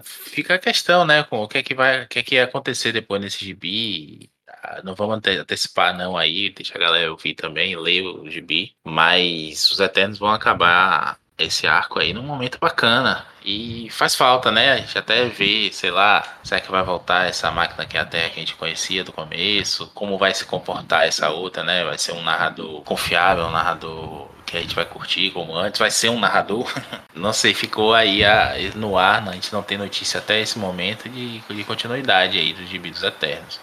Fica 0.03 0.55
a 0.55 0.59
questão, 0.59 1.05
né? 1.05 1.23
Com 1.23 1.43
o 1.43 1.47
que 1.47 1.57
é 1.57 1.63
que 1.63 1.73
vai, 1.73 2.03
o 2.03 2.07
que 2.07 2.19
é 2.19 2.23
que 2.23 2.35
ia 2.35 2.43
acontecer 2.43 2.91
depois 2.91 3.21
nesse 3.21 3.43
gibi. 3.43 4.29
Ah, 4.47 4.81
não 4.83 4.95
vamos 4.95 5.19
antecipar, 5.27 5.95
não, 5.97 6.15
aí, 6.17 6.49
deixa 6.51 6.75
a 6.75 6.79
galera 6.79 7.11
ouvir 7.11 7.33
também, 7.33 7.75
ler 7.75 8.03
o 8.03 8.29
gibi. 8.29 8.75
Mas 8.85 9.69
os 9.71 9.79
Eternos 9.79 10.19
vão 10.19 10.29
acabar 10.29 11.19
esse 11.37 11.67
arco 11.67 11.99
aí 11.99 12.13
num 12.13 12.23
momento 12.23 12.57
bacana. 12.59 13.25
E 13.45 13.89
faz 13.91 14.15
falta, 14.15 14.51
né? 14.51 14.73
A 14.73 14.77
gente 14.77 14.97
até 14.97 15.25
vê, 15.25 15.69
sei 15.71 15.91
lá, 15.91 16.23
será 16.43 16.59
que 16.59 16.69
vai 16.69 16.83
voltar 16.83 17.27
essa 17.29 17.49
máquina 17.49 17.85
que 17.85 17.97
é 17.97 18.01
a 18.01 18.29
gente 18.29 18.55
conhecia 18.55 19.03
do 19.03 19.13
começo? 19.13 19.89
Como 19.93 20.17
vai 20.17 20.33
se 20.33 20.45
comportar 20.45 21.05
essa 21.05 21.29
outra, 21.29 21.63
né? 21.63 21.83
Vai 21.85 21.97
ser 21.97 22.11
um 22.13 22.21
narrador 22.21 22.81
confiável, 22.81 23.45
um 23.45 23.51
narrador 23.51 24.27
que 24.45 24.57
a 24.57 24.61
gente 24.61 24.75
vai 24.75 24.85
curtir 24.85 25.31
como 25.31 25.55
antes, 25.55 25.79
vai 25.79 25.91
ser 25.91 26.09
um 26.09 26.19
narrador. 26.19 26.69
não 27.15 27.31
sei, 27.31 27.53
ficou 27.53 27.93
aí 27.93 28.23
a, 28.25 28.53
no 28.75 28.97
ar, 28.97 29.25
a 29.27 29.33
gente 29.33 29.53
não 29.53 29.63
tem 29.63 29.77
notícia 29.77 30.19
até 30.19 30.41
esse 30.41 30.57
momento 30.59 31.07
de, 31.07 31.39
de 31.39 31.63
continuidade 31.63 32.37
aí 32.37 32.53
dos 32.53 32.67
Gibi 32.67 32.93
Eternos. 33.01 33.59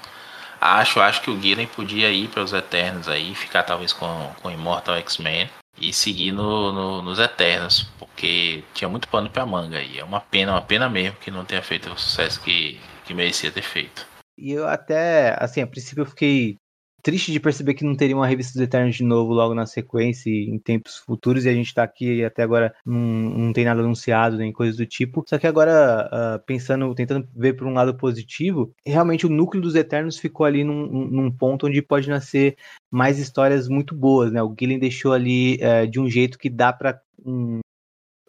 Acho, 0.60 1.00
acho 1.00 1.20
que 1.20 1.30
o 1.30 1.40
Gillen 1.40 1.66
podia 1.66 2.10
ir 2.10 2.28
para 2.28 2.42
os 2.42 2.52
Eternos 2.54 3.08
aí, 3.08 3.34
ficar 3.34 3.62
talvez 3.64 3.92
com, 3.92 4.32
com 4.40 4.50
Immortal 4.50 4.96
X-Men 4.96 5.50
e 5.78 5.92
seguir 5.92 6.32
no, 6.32 6.72
no, 6.72 7.02
nos 7.02 7.18
Eternos, 7.18 7.82
porque 7.98 8.62
tinha 8.74 8.88
muito 8.88 9.08
pano 9.08 9.30
para 9.30 9.46
manga 9.46 9.78
aí. 9.78 9.98
É 9.98 10.04
uma 10.04 10.20
pena, 10.20 10.52
uma 10.52 10.62
pena 10.62 10.88
mesmo 10.88 11.16
que 11.18 11.30
não 11.30 11.44
tenha 11.44 11.62
feito 11.62 11.90
o 11.90 11.98
sucesso 11.98 12.40
que, 12.40 12.80
que 13.04 13.14
merecia 13.14 13.50
ter 13.50 13.62
feito. 13.62 14.06
E 14.36 14.52
eu 14.52 14.66
até, 14.66 15.36
assim, 15.42 15.60
a 15.62 15.66
princípio 15.66 16.02
eu 16.02 16.06
fiquei 16.06 16.58
triste 17.04 17.30
de 17.30 17.38
perceber 17.38 17.74
que 17.74 17.84
não 17.84 17.94
teria 17.94 18.16
uma 18.16 18.26
revista 18.26 18.54
dos 18.54 18.62
Eternos 18.62 18.96
de 18.96 19.04
novo 19.04 19.34
logo 19.34 19.54
na 19.54 19.66
sequência 19.66 20.30
em 20.30 20.58
tempos 20.58 20.96
futuros 20.96 21.44
e 21.44 21.50
a 21.50 21.52
gente 21.52 21.74
tá 21.74 21.82
aqui 21.82 22.14
e 22.14 22.24
até 22.24 22.42
agora 22.42 22.74
não, 22.84 22.98
não 22.98 23.52
tem 23.52 23.66
nada 23.66 23.82
anunciado 23.82 24.38
nem 24.38 24.50
coisa 24.50 24.74
do 24.74 24.86
tipo. 24.86 25.22
Só 25.28 25.36
que 25.36 25.46
agora, 25.46 26.08
uh, 26.10 26.44
pensando, 26.46 26.92
tentando 26.94 27.28
ver 27.36 27.52
por 27.52 27.66
um 27.66 27.74
lado 27.74 27.94
positivo, 27.94 28.72
realmente 28.86 29.26
o 29.26 29.30
núcleo 29.30 29.62
dos 29.62 29.74
Eternos 29.74 30.18
ficou 30.18 30.46
ali 30.46 30.64
num, 30.64 30.86
num 30.86 31.30
ponto 31.30 31.66
onde 31.66 31.82
pode 31.82 32.08
nascer 32.08 32.56
mais 32.90 33.18
histórias 33.18 33.68
muito 33.68 33.94
boas, 33.94 34.32
né? 34.32 34.42
O 34.42 34.54
Gillen 34.58 34.78
deixou 34.78 35.12
ali 35.12 35.56
uh, 35.56 35.86
de 35.86 36.00
um 36.00 36.08
jeito 36.08 36.38
que 36.38 36.48
dá 36.48 36.72
para 36.72 36.98
um, 37.22 37.60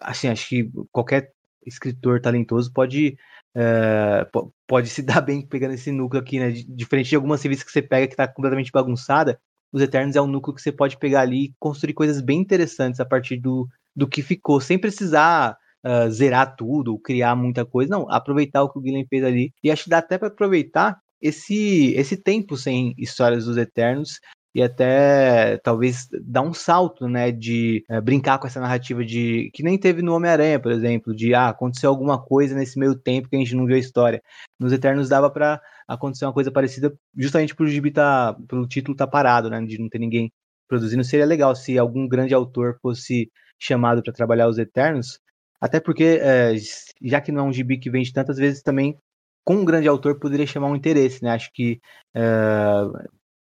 assim, 0.02 0.28
acho 0.28 0.50
que 0.50 0.70
qualquer 0.92 1.32
escritor 1.66 2.20
talentoso 2.20 2.72
pode 2.74 3.18
é, 3.56 4.27
pode 4.67 4.90
se 4.90 5.01
dar 5.03 5.22
bem 5.22 5.42
pegando 5.42 5.74
esse 5.74 5.92
núcleo 5.92 6.22
aqui, 6.22 6.40
né? 6.40 6.51
Diferente 6.51 7.09
de 7.09 7.16
algumas 7.16 7.42
revistas 7.42 7.66
que 7.66 7.72
você 7.72 7.82
pega 7.82 8.08
que 8.08 8.16
tá 8.16 8.27
completamente 8.27 8.72
bagunçada, 8.72 9.40
os 9.72 9.82
Eternos 9.82 10.16
é 10.16 10.22
um 10.22 10.27
núcleo 10.27 10.56
que 10.56 10.61
você 10.61 10.72
pode 10.72 10.98
pegar 10.98 11.22
ali 11.22 11.45
e 11.45 11.53
construir 11.59 11.93
coisas 11.93 12.22
bem 12.22 12.40
interessantes 12.40 13.00
a 13.00 13.06
partir 13.06 13.38
do, 13.38 13.67
do 13.95 14.08
que 14.08 14.22
ficou, 14.22 14.61
sem 14.61 14.77
precisar 14.77 15.58
uh, 15.85 16.09
zerar 16.09 16.56
tudo, 16.56 16.98
criar 17.00 17.35
muita 17.35 17.66
coisa. 17.66 17.92
Não, 17.92 18.09
aproveitar 18.09 18.64
o 18.64 18.72
que 18.72 18.80
o 18.80 18.82
Guilherme 18.82 19.08
fez 19.09 19.24
ali. 19.24 19.53
E 19.64 19.72
acho 19.72 19.85
que 19.85 19.90
dá 19.90 19.98
até 19.98 20.17
para 20.17 20.30
aproveitar 20.30 20.98
esse, 21.22 21.93
esse 21.95 22.16
tempo 22.16 22.56
sem 22.56 22.93
histórias 22.98 23.45
dos 23.45 23.58
Eternos 23.58 24.19
e 24.56 24.64
até 24.64 25.58
talvez 25.58 26.08
dar 26.24 26.42
um 26.42 26.53
salto, 26.53 27.09
né, 27.09 27.30
de 27.30 27.84
é, 27.90 28.00
brincar 28.00 28.40
com 28.40 28.48
essa 28.48 28.61
narrativa 28.61 29.03
de 29.03 29.51
que 29.53 29.61
nem 29.61 29.77
teve 29.77 30.01
no 30.01 30.16
Homem-Aranha, 30.16 30.58
por 30.61 30.72
exemplo, 30.72 31.14
de 31.14 31.35
ah, 31.35 31.50
aconteceu 31.50 31.90
alguma 31.90 32.17
coisa 32.24 32.56
nesse 32.56 32.80
meio 32.80 32.95
tempo 32.95 33.27
que 33.27 33.35
a 33.35 33.40
gente 33.40 33.53
não 33.53 33.66
viu 33.66 33.75
a 33.75 33.80
história. 33.80 34.24
Nos 34.58 34.72
Eternos 34.72 35.09
dava 35.09 35.30
para 35.30 35.61
acontecer 35.85 36.24
uma 36.24 36.32
coisa 36.32 36.50
parecida, 36.50 36.98
justamente 37.17 37.53
por 37.53 37.66
o 37.66 37.69
gibi 37.69 37.92
tá, 37.92 38.34
pelo 38.48 38.66
título 38.66 38.95
tá 38.95 39.06
parado, 39.06 39.50
né, 39.50 39.61
de 39.61 39.77
não 39.77 39.90
ter 39.90 40.00
ninguém 40.00 40.32
produzindo. 40.69 41.03
Seria 41.03 41.25
legal 41.25 41.53
se 41.53 41.77
algum 41.77 42.08
grande 42.08 42.34
autor 42.34 42.80
fosse 42.82 43.30
chamado 43.59 44.01
para 44.01 44.14
trabalhar 44.14 44.48
os 44.48 44.58
Eternos, 44.58 45.19
até 45.59 45.82
porque 45.82 46.19
é, 46.22 46.53
já 47.01 47.19
que 47.19 47.32
não 47.32 47.45
é 47.45 47.50
um 47.50 47.53
gibi 47.53 47.77
que 47.77 47.90
vende 47.90 48.14
tantas 48.14 48.38
vezes 48.38 48.61
também 48.61 48.98
com 49.43 49.58
um 49.58 49.66
grande 49.66 49.88
autor 49.90 50.17
poderia 50.17 50.48
chamar 50.48 50.67
um 50.67 50.75
interesse, 50.77 51.22
né? 51.22 51.32
Acho 51.32 51.51
que 51.53 51.80
é, 52.16 52.24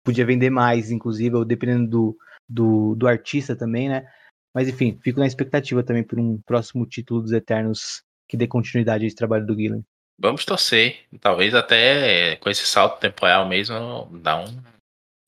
podia 0.07 0.25
vender 0.25 0.49
mais, 0.49 0.89
inclusive, 0.89 1.35
ou 1.35 1.43
dependendo 1.43 1.89
do, 1.89 2.17
do, 2.47 2.95
do, 2.95 3.07
artista 3.09 3.57
também, 3.57 3.89
né? 3.89 4.07
Mas 4.53 4.69
enfim, 4.69 4.97
fico 5.03 5.19
na 5.19 5.27
expectativa 5.27 5.83
também 5.83 6.01
por 6.01 6.17
um 6.17 6.37
próximo 6.45 6.85
título 6.85 7.21
dos 7.21 7.33
Eternos 7.33 8.03
que 8.25 8.37
dê 8.37 8.47
continuidade 8.47 9.03
a 9.03 9.07
esse 9.07 9.15
trabalho 9.17 9.45
do 9.45 9.53
Gillen. 9.53 9.85
Vamos 10.17 10.45
torcer. 10.45 10.99
Talvez 11.19 11.53
até 11.53 12.37
com 12.37 12.49
esse 12.49 12.65
salto 12.65 13.01
temporal 13.01 13.49
mesmo 13.49 14.07
dá 14.21 14.39
um, 14.39 14.47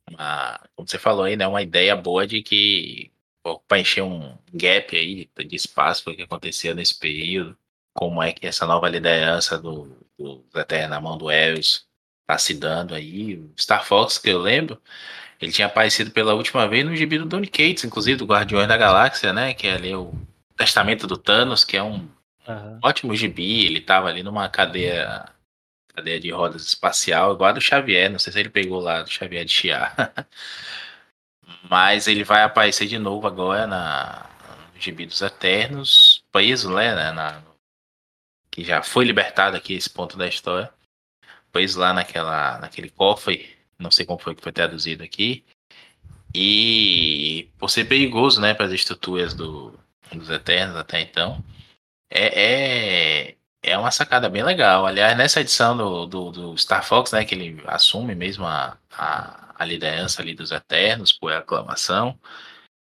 uma, 0.09 0.61
como 0.73 0.87
você 0.87 0.97
falou 0.97 1.25
aí, 1.25 1.35
né, 1.35 1.45
uma 1.45 1.61
ideia 1.61 1.93
boa 1.93 2.25
de 2.25 2.41
que 2.41 3.11
para 3.67 3.79
encher 3.79 4.01
um 4.01 4.37
gap 4.53 4.95
aí 4.95 5.29
de 5.45 5.55
espaço 5.55 6.05
para 6.05 6.13
o 6.13 6.15
que 6.15 6.21
acontecia 6.21 6.73
nesse 6.73 6.97
período, 6.97 7.57
como 7.93 8.23
é 8.23 8.31
que 8.31 8.47
essa 8.47 8.65
nova 8.65 8.87
liderança 8.87 9.57
do, 9.57 9.93
do 10.17 10.43
Eternos 10.55 10.89
na 10.89 11.01
mão 11.01 11.17
do 11.17 11.29
Eros 11.29 11.88
tá 12.29 12.37
se 12.37 12.53
dando 12.53 12.93
aí. 12.93 13.43
Star 13.57 13.83
Fox, 13.83 14.19
que 14.19 14.29
eu 14.29 14.37
lembro, 14.39 14.79
ele 15.41 15.51
tinha 15.51 15.65
aparecido 15.65 16.11
pela 16.11 16.35
última 16.35 16.67
vez 16.67 16.85
no 16.85 16.95
gibi 16.95 17.17
do 17.17 17.25
Donny 17.25 17.47
Cates, 17.47 17.83
inclusive 17.83 18.17
do 18.19 18.25
Guardiões 18.25 18.67
da 18.67 18.77
Galáxia, 18.77 19.33
né? 19.33 19.55
Que 19.55 19.67
é 19.67 19.73
ali 19.73 19.95
o 19.95 20.13
Testamento 20.55 21.07
do 21.07 21.17
Thanos, 21.17 21.63
que 21.63 21.75
é 21.75 21.81
um 21.81 22.07
uhum. 22.47 22.79
ótimo 22.83 23.15
gibi. 23.15 23.65
Ele 23.65 23.81
tava 23.81 24.09
ali 24.09 24.21
numa 24.21 24.47
cadeia 24.47 25.25
cadeia 25.95 26.19
de 26.19 26.29
rodas 26.29 26.67
espacial, 26.67 27.33
igual 27.33 27.49
a 27.49 27.53
do 27.53 27.61
Xavier. 27.61 28.11
Não 28.11 28.19
sei 28.19 28.31
se 28.31 28.39
ele 28.39 28.49
pegou 28.49 28.79
lá 28.79 29.01
do 29.01 29.09
Xavier 29.09 29.43
de 29.43 29.51
Chiar. 29.51 29.95
Mas 31.67 32.07
ele 32.07 32.23
vai 32.23 32.43
aparecer 32.43 32.87
de 32.87 32.99
novo 32.99 33.25
agora 33.25 33.65
na, 33.65 34.25
no 34.73 34.79
Gibi 34.79 35.07
dos 35.07 35.21
Eternos, 35.21 36.23
preso, 36.31 36.71
né? 36.75 37.11
Na, 37.11 37.41
que 38.51 38.63
já 38.63 38.83
foi 38.83 39.05
libertado 39.05 39.57
aqui 39.57 39.73
esse 39.73 39.89
ponto 39.89 40.15
da 40.15 40.27
história 40.27 40.71
pôs 41.51 41.75
lá 41.75 41.93
naquela, 41.93 42.59
naquele 42.59 42.89
cofre, 42.89 43.49
não 43.77 43.91
sei 43.91 44.05
como 44.05 44.19
foi 44.19 44.35
que 44.35 44.43
foi 44.43 44.51
traduzido 44.51 45.03
aqui. 45.03 45.43
E 46.33 47.49
por 47.57 47.69
ser 47.69 47.85
perigoso, 47.85 48.39
né, 48.41 48.53
para 48.53 48.65
as 48.67 48.71
estruturas 48.71 49.33
do, 49.33 49.73
dos 50.13 50.29
Eternos 50.29 50.75
até 50.75 51.01
então, 51.01 51.43
é, 52.09 53.31
é, 53.31 53.35
é 53.63 53.77
uma 53.77 53.91
sacada 53.91 54.29
bem 54.29 54.43
legal. 54.43 54.85
Aliás, 54.85 55.17
nessa 55.17 55.41
edição 55.41 55.75
do, 55.75 56.05
do, 56.05 56.31
do, 56.31 56.57
Star 56.57 56.83
Fox, 56.85 57.11
né, 57.11 57.25
que 57.25 57.35
ele 57.35 57.61
assume 57.67 58.15
mesmo 58.15 58.45
a, 58.45 58.77
a, 58.91 59.53
a 59.57 59.65
liderança 59.65 60.21
ali 60.21 60.33
dos 60.35 60.51
Eternos 60.51 61.11
por 61.13 61.33
aclamação, 61.33 62.17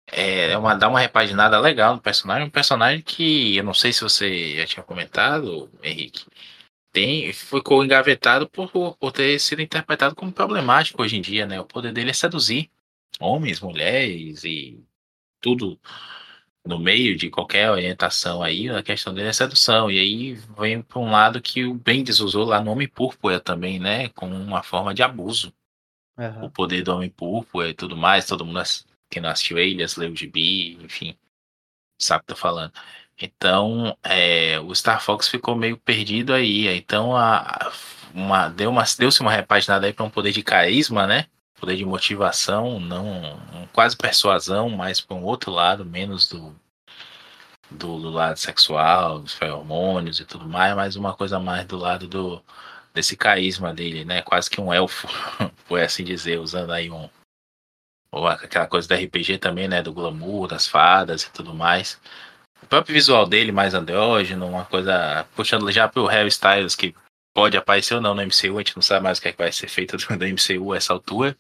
é 0.07 0.57
uma, 0.59 0.75
dá 0.75 0.89
uma 0.89 1.01
repaginada 1.01 1.59
legal 1.59 1.95
no 1.95 2.01
personagem. 2.01 2.47
Um 2.47 2.51
personagem 2.51 3.03
que 3.03 3.57
eu 3.57 3.65
não 3.65 3.75
sei 3.75 3.93
se 3.93 4.03
você 4.03 4.57
já 4.59 4.67
tinha 4.67 4.83
comentado, 4.83 5.71
Henrique, 5.83 6.27
tem, 6.93 7.33
ficou 7.33 7.85
engavetado 7.85 8.49
por, 8.49 8.71
por 8.97 9.13
ter 9.13 9.39
sido 9.41 9.63
interpretado 9.63 10.15
como 10.15 10.33
problemático 10.33 11.03
hoje 11.03 11.17
em 11.17 11.23
dia, 11.23 11.47
né? 11.47 11.61
O 11.61 11.65
poder 11.65 11.93
dele 11.93 12.11
é 12.11 12.13
seduzir 12.15 12.71
homens, 13.19 13.61
mulheres 13.61 14.45
e 14.45 14.85
tudo 15.41 15.79
no 16.65 16.79
meio 16.79 17.17
de 17.17 17.29
qualquer 17.29 17.71
orientação 17.71 18.43
aí, 18.43 18.69
a 18.69 18.83
questão 18.83 19.13
dele 19.13 19.29
é 19.29 19.33
sedução. 19.33 19.91
E 19.91 19.99
aí 19.99 20.35
vem 20.59 20.81
para 20.83 20.99
um 21.01 21.11
lado 21.11 21.41
que 21.43 21.65
o 21.65 21.75
Bendis 21.75 22.21
usou 22.21 22.45
lá 22.45 22.61
no 22.63 22.71
Homem 22.71 22.89
Púrpura 22.89 23.41
também, 23.41 23.81
né? 23.81 24.09
Como 24.11 24.35
uma 24.35 24.63
forma 24.63 24.95
de 24.95 25.03
abuso. 25.03 25.53
Uhum. 26.17 26.45
O 26.45 26.51
poder 26.51 26.83
do 26.83 26.95
Homem 26.95 27.11
Púrpura 27.11 27.71
e 27.71 27.75
tudo 27.75 27.97
mais. 27.97 28.27
Todo 28.27 28.45
mundo 28.45 28.61
que 29.11 29.21
não 29.21 29.31
assistiu 29.31 29.59
Elias, 29.59 29.97
leu 29.97 30.13
o 30.13 30.17
gibi, 30.17 30.75
enfim, 30.83 31.17
sabe 31.99 32.21
o 32.21 32.23
que 32.23 32.35
tô 32.35 32.37
falando. 32.37 32.73
Então, 33.23 33.97
é, 34.03 34.59
o 34.59 34.75
Star 34.75 35.01
Fox 35.01 35.29
ficou 35.29 35.55
meio 35.55 35.77
perdido 35.79 36.35
aí. 36.35 36.67
Então, 36.77 37.17
a, 37.17 37.73
uma, 38.13 38.49
deu 38.49 38.69
uma, 38.69 38.83
deu-se 38.99 39.21
uma 39.21 39.31
repaginada 39.31 39.87
aí 39.87 39.93
para 39.93 40.05
um 40.05 40.11
poder 40.11 40.33
de 40.33 40.43
carisma, 40.43 41.07
né? 41.07 41.27
Poder 41.61 41.77
de 41.77 41.85
motivação, 41.85 42.81
não 42.81 43.07
um, 43.55 43.67
quase 43.73 43.97
persuasão, 43.97 44.69
mas 44.69 45.01
para 45.01 45.17
um 45.17 45.23
outro 45.23 45.53
lado, 45.53 45.85
menos 45.85 46.29
do, 46.29 46.53
do, 47.71 48.01
do, 48.01 48.11
lado 48.11 48.37
sexual, 48.39 49.21
dos 49.21 49.35
feromônios 49.35 50.19
e 50.19 50.25
tudo 50.25 50.49
mais, 50.49 50.75
mas 50.75 50.97
uma 50.97 51.15
coisa 51.15 51.39
mais 51.39 51.65
do 51.65 51.77
lado 51.79 52.09
do 52.09 52.43
desse 52.93 53.17
carisma 53.17 53.73
dele, 53.73 54.05
né? 54.05 54.21
Quase 54.23 54.51
que 54.51 54.61
um 54.61 54.73
elfo, 54.73 55.09
por 55.69 55.81
assim 55.81 56.05
dizer, 56.05 56.41
usando 56.41 56.73
aí 56.73 56.91
um 56.91 57.09
ou 58.11 58.27
aquela 58.27 58.67
coisa 58.67 58.89
da 58.89 58.97
RPG 58.97 59.39
também, 59.39 59.69
né? 59.69 59.81
Do 59.83 59.93
glamour, 59.93 60.49
das 60.49 60.67
fadas 60.67 61.23
e 61.23 61.33
tudo 61.33 61.55
mais. 61.55 61.99
O 62.63 62.67
próprio 62.67 62.95
visual 62.95 63.27
dele, 63.27 63.53
mais 63.53 63.75
andrógeno, 63.75 64.47
uma 64.47 64.65
coisa 64.65 65.27
puxando 65.37 65.71
já 65.71 65.89
pro 65.89 66.07
Harry 66.07 66.29
Styles, 66.29 66.75
que 66.75 66.95
pode 67.35 67.57
aparecer 67.57 67.95
ou 67.95 68.01
não 68.01 68.15
no 68.15 68.23
MCU, 68.23 68.57
a 68.57 68.61
gente 68.61 68.77
não 68.77 68.83
sabe 68.83 69.05
mais 69.05 69.19
o 69.19 69.23
que, 69.23 69.29
é 69.29 69.33
que 69.33 69.39
vai 69.39 69.53
ser 69.53 69.69
feito 69.69 69.97
do 69.97 70.27
MCU 70.27 70.73
a 70.73 70.77
essa 70.77 70.93
altura. 70.93 71.37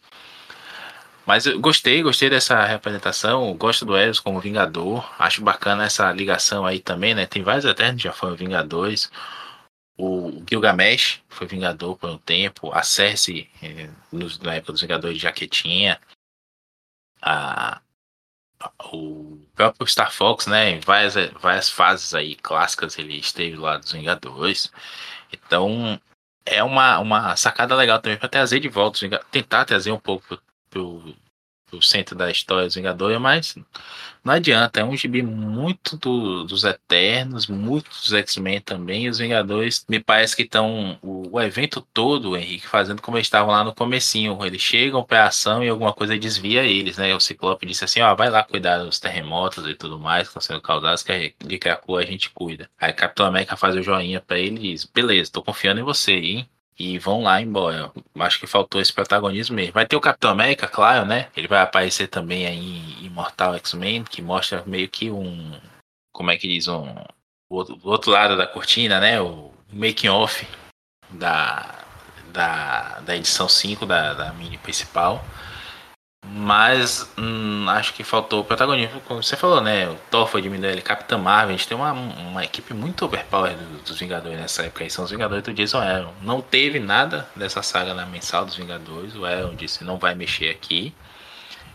Mas 1.26 1.47
eu 1.47 1.60
gostei, 1.60 2.02
gostei 2.02 2.28
dessa 2.28 2.65
representação. 2.65 3.55
Gosto 3.57 3.84
do 3.84 3.97
Eros 3.97 4.18
como 4.18 4.41
Vingador. 4.41 5.09
Acho 5.18 5.42
bacana 5.42 5.84
essa 5.84 6.10
ligação 6.12 6.67
aí 6.67 6.81
também, 6.81 7.15
né? 7.15 7.26
Tem 7.26 7.42
vários 7.42 7.65
Eternos 7.65 8.02
já 8.02 8.12
foram 8.12 8.34
Vingadores. 8.34 9.10
O 9.97 10.42
Gilgamesh 10.49 11.23
foi 11.28 11.47
Vingador 11.47 11.97
por 11.97 12.10
um 12.10 12.18
tempo. 12.18 12.73
A 12.73 12.83
Cersei, 12.83 13.49
eh, 13.62 13.89
na 14.42 14.55
época 14.55 14.73
dos 14.73 14.83
Vingadores, 14.83 15.17
de 15.17 15.23
Jaquetinha. 15.23 16.01
A, 17.20 17.81
o 18.93 19.39
próprio 19.55 19.87
Star 19.87 20.13
Fox, 20.13 20.47
né, 20.47 20.71
em 20.71 20.81
várias, 20.81 21.15
várias 21.41 21.69
fases 21.69 22.15
aí 22.15 22.35
clássicas, 22.37 22.99
ele 22.99 23.19
esteve 23.19 23.57
lá 23.57 23.77
dos 23.77 23.93
Vingadores. 23.93 24.71
Então, 25.33 26.01
é 26.45 26.63
uma, 26.63 26.99
uma 26.99 27.37
sacada 27.37 27.75
legal 27.75 28.01
também 28.01 28.19
para 28.19 28.29
trazer 28.29 28.61
de 28.61 28.69
volta, 28.69 28.99
tentar 29.31 29.65
trazer 29.65 29.93
um 29.93 29.99
pouco 29.99 30.27
pro, 30.27 30.43
pro, 30.71 31.15
pro 31.73 31.81
centro 31.81 32.15
da 32.15 32.31
história 32.31 32.67
dos 32.67 32.75
Vingadores, 32.75 33.18
mas 33.18 33.55
não 34.23 34.34
adianta, 34.34 34.81
é 34.81 34.84
um 34.84 34.94
gibi 34.94 35.23
muito 35.23 35.97
do, 35.97 36.44
dos 36.44 36.65
Eternos, 36.65 37.47
muito 37.47 37.89
dos 37.89 38.12
X-Men 38.12 38.60
também, 38.60 39.05
e 39.07 39.09
os 39.09 39.18
Vingadores 39.18 39.84
me 39.89 39.99
parece 39.99 40.36
que 40.36 40.42
estão 40.42 40.99
o, 41.02 41.31
o, 41.33 41.41
evento 41.41 41.81
todo, 41.81 42.36
Henrique, 42.36 42.67
fazendo 42.68 43.01
como 43.01 43.17
eles 43.17 43.26
estavam 43.26 43.52
lá 43.52 43.65
no 43.65 43.75
comecinho, 43.75 44.39
eles 44.44 44.60
chegam 44.60 45.02
para 45.02 45.26
ação 45.26 45.65
e 45.65 45.68
alguma 45.68 45.94
coisa 45.94 46.18
desvia 46.18 46.62
eles, 46.65 46.99
né, 46.99 47.15
o 47.15 47.20
Ciclope 47.20 47.65
disse 47.65 47.84
assim, 47.84 48.02
ó, 48.02 48.15
vai 48.15 48.28
lá 48.28 48.42
cuidar 48.44 48.78
dos 48.78 49.01
terremotos 49.01 49.67
e 49.67 49.75
tudo 49.75 49.99
mais 49.99 50.25
que 50.25 50.28
estão 50.28 50.42
sendo 50.42 50.60
causados, 50.60 51.02
que 51.02 51.34
de 51.39 51.59
que 51.59 51.68
a 51.70 51.76
cor 51.76 52.02
a 52.02 52.07
gente 52.07 52.31
cuida. 52.31 52.70
Aí 52.78 52.92
Capitão 52.92 53.25
América 53.26 53.57
faz 53.57 53.75
o 53.75 53.83
joinha 53.83 54.20
para 54.20 54.39
ele 54.39 54.57
e 54.57 54.73
diz, 54.73 54.84
beleza, 54.84 55.33
tô 55.33 55.42
confiando 55.42 55.81
em 55.81 55.84
você, 55.84 56.12
hein, 56.12 56.49
e 56.78 56.99
vão 56.99 57.23
lá 57.23 57.41
embora. 57.41 57.92
Acho 58.18 58.41
que 58.41 58.47
faltou 58.47 58.81
esse 58.81 58.92
protagonismo 58.92 59.57
mesmo. 59.57 59.73
Vai 59.73 59.86
ter 59.86 59.97
o 59.97 60.01
Capitão 60.01 60.31
América, 60.31 60.67
claro, 60.67 61.07
né? 61.07 61.28
Ele 61.36 61.49
vai 61.49 61.60
aparecer 61.60 62.09
também 62.09 62.47
aí 62.47 62.59
em 62.59 63.07
Imortal 63.07 63.55
X-Men, 63.57 64.05
que 64.05 64.23
mostra 64.23 64.62
meio 64.67 64.89
que 64.89 65.10
um. 65.10 65.59
Como 66.12 66.31
é 66.31 66.36
que 66.36 66.49
diz? 66.49 66.68
Um. 66.68 66.94
O 67.51 67.57
outro, 67.57 67.78
o 67.83 67.89
outro 67.89 68.10
lado 68.10 68.36
da 68.36 68.47
cortina, 68.47 68.99
né? 69.01 69.20
O 69.20 69.52
making 69.73 70.09
off 70.09 70.47
da, 71.10 71.84
da, 72.33 73.01
da 73.01 73.17
edição 73.17 73.49
5 73.49 73.84
da, 73.86 74.15
da 74.15 74.33
mini 74.33 74.59
principal. 74.59 75.25
Mas 76.25 77.10
hum, 77.18 77.68
acho 77.68 77.92
que 77.94 78.05
faltou 78.05 78.44
protagonismo, 78.44 79.01
como 79.02 79.23
você 79.23 79.36
falou, 79.36 79.60
né? 79.60 79.89
O 79.89 79.97
Thor 80.10 80.26
foi 80.26 80.41
diminuído, 80.41 80.81
Capitã 80.83 81.18
Marvel, 81.18 81.55
a 81.55 81.59
gente 81.59 81.68
tem 81.68 81.76
uma, 81.76 81.92
uma 81.92 82.44
equipe 82.44 82.73
muito 82.73 83.05
overpower 83.05 83.55
dos, 83.84 83.99
Vingadores 83.99 84.39
nessa 84.39 84.62
época 84.62 84.84
aí, 84.84 84.91
são 84.91 85.05
os 85.05 85.10
Vingadores 85.10 85.42
do 85.44 85.52
Jason 85.52 85.78
Aaron. 85.78 86.15
Não 86.23 86.41
teve 86.41 86.78
nada 86.78 87.28
dessa 87.34 87.62
saga 87.62 87.92
na 87.92 88.07
mensal 88.07 88.44
dos 88.44 88.57
Vingadores, 88.57 89.15
o 89.17 89.25
Aaron 89.25 89.55
disse 89.55 89.84
não 89.84 89.99
vai 89.99 90.15
mexer 90.15 90.51
aqui, 90.51 90.94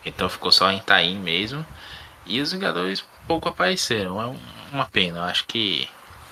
então 0.05 0.29
ficou 0.29 0.51
só 0.51 0.71
em 0.71 0.79
Taim 0.79 1.19
mesmo. 1.19 1.65
E 2.25 2.41
os 2.41 2.51
Vingadores 2.51 3.05
pouco 3.27 3.49
apareceram, 3.49 4.21
é 4.21 4.35
uma 4.73 4.85
pena, 4.85 5.19
eu 5.19 5.23
acho 5.23 5.45
que 5.45 5.89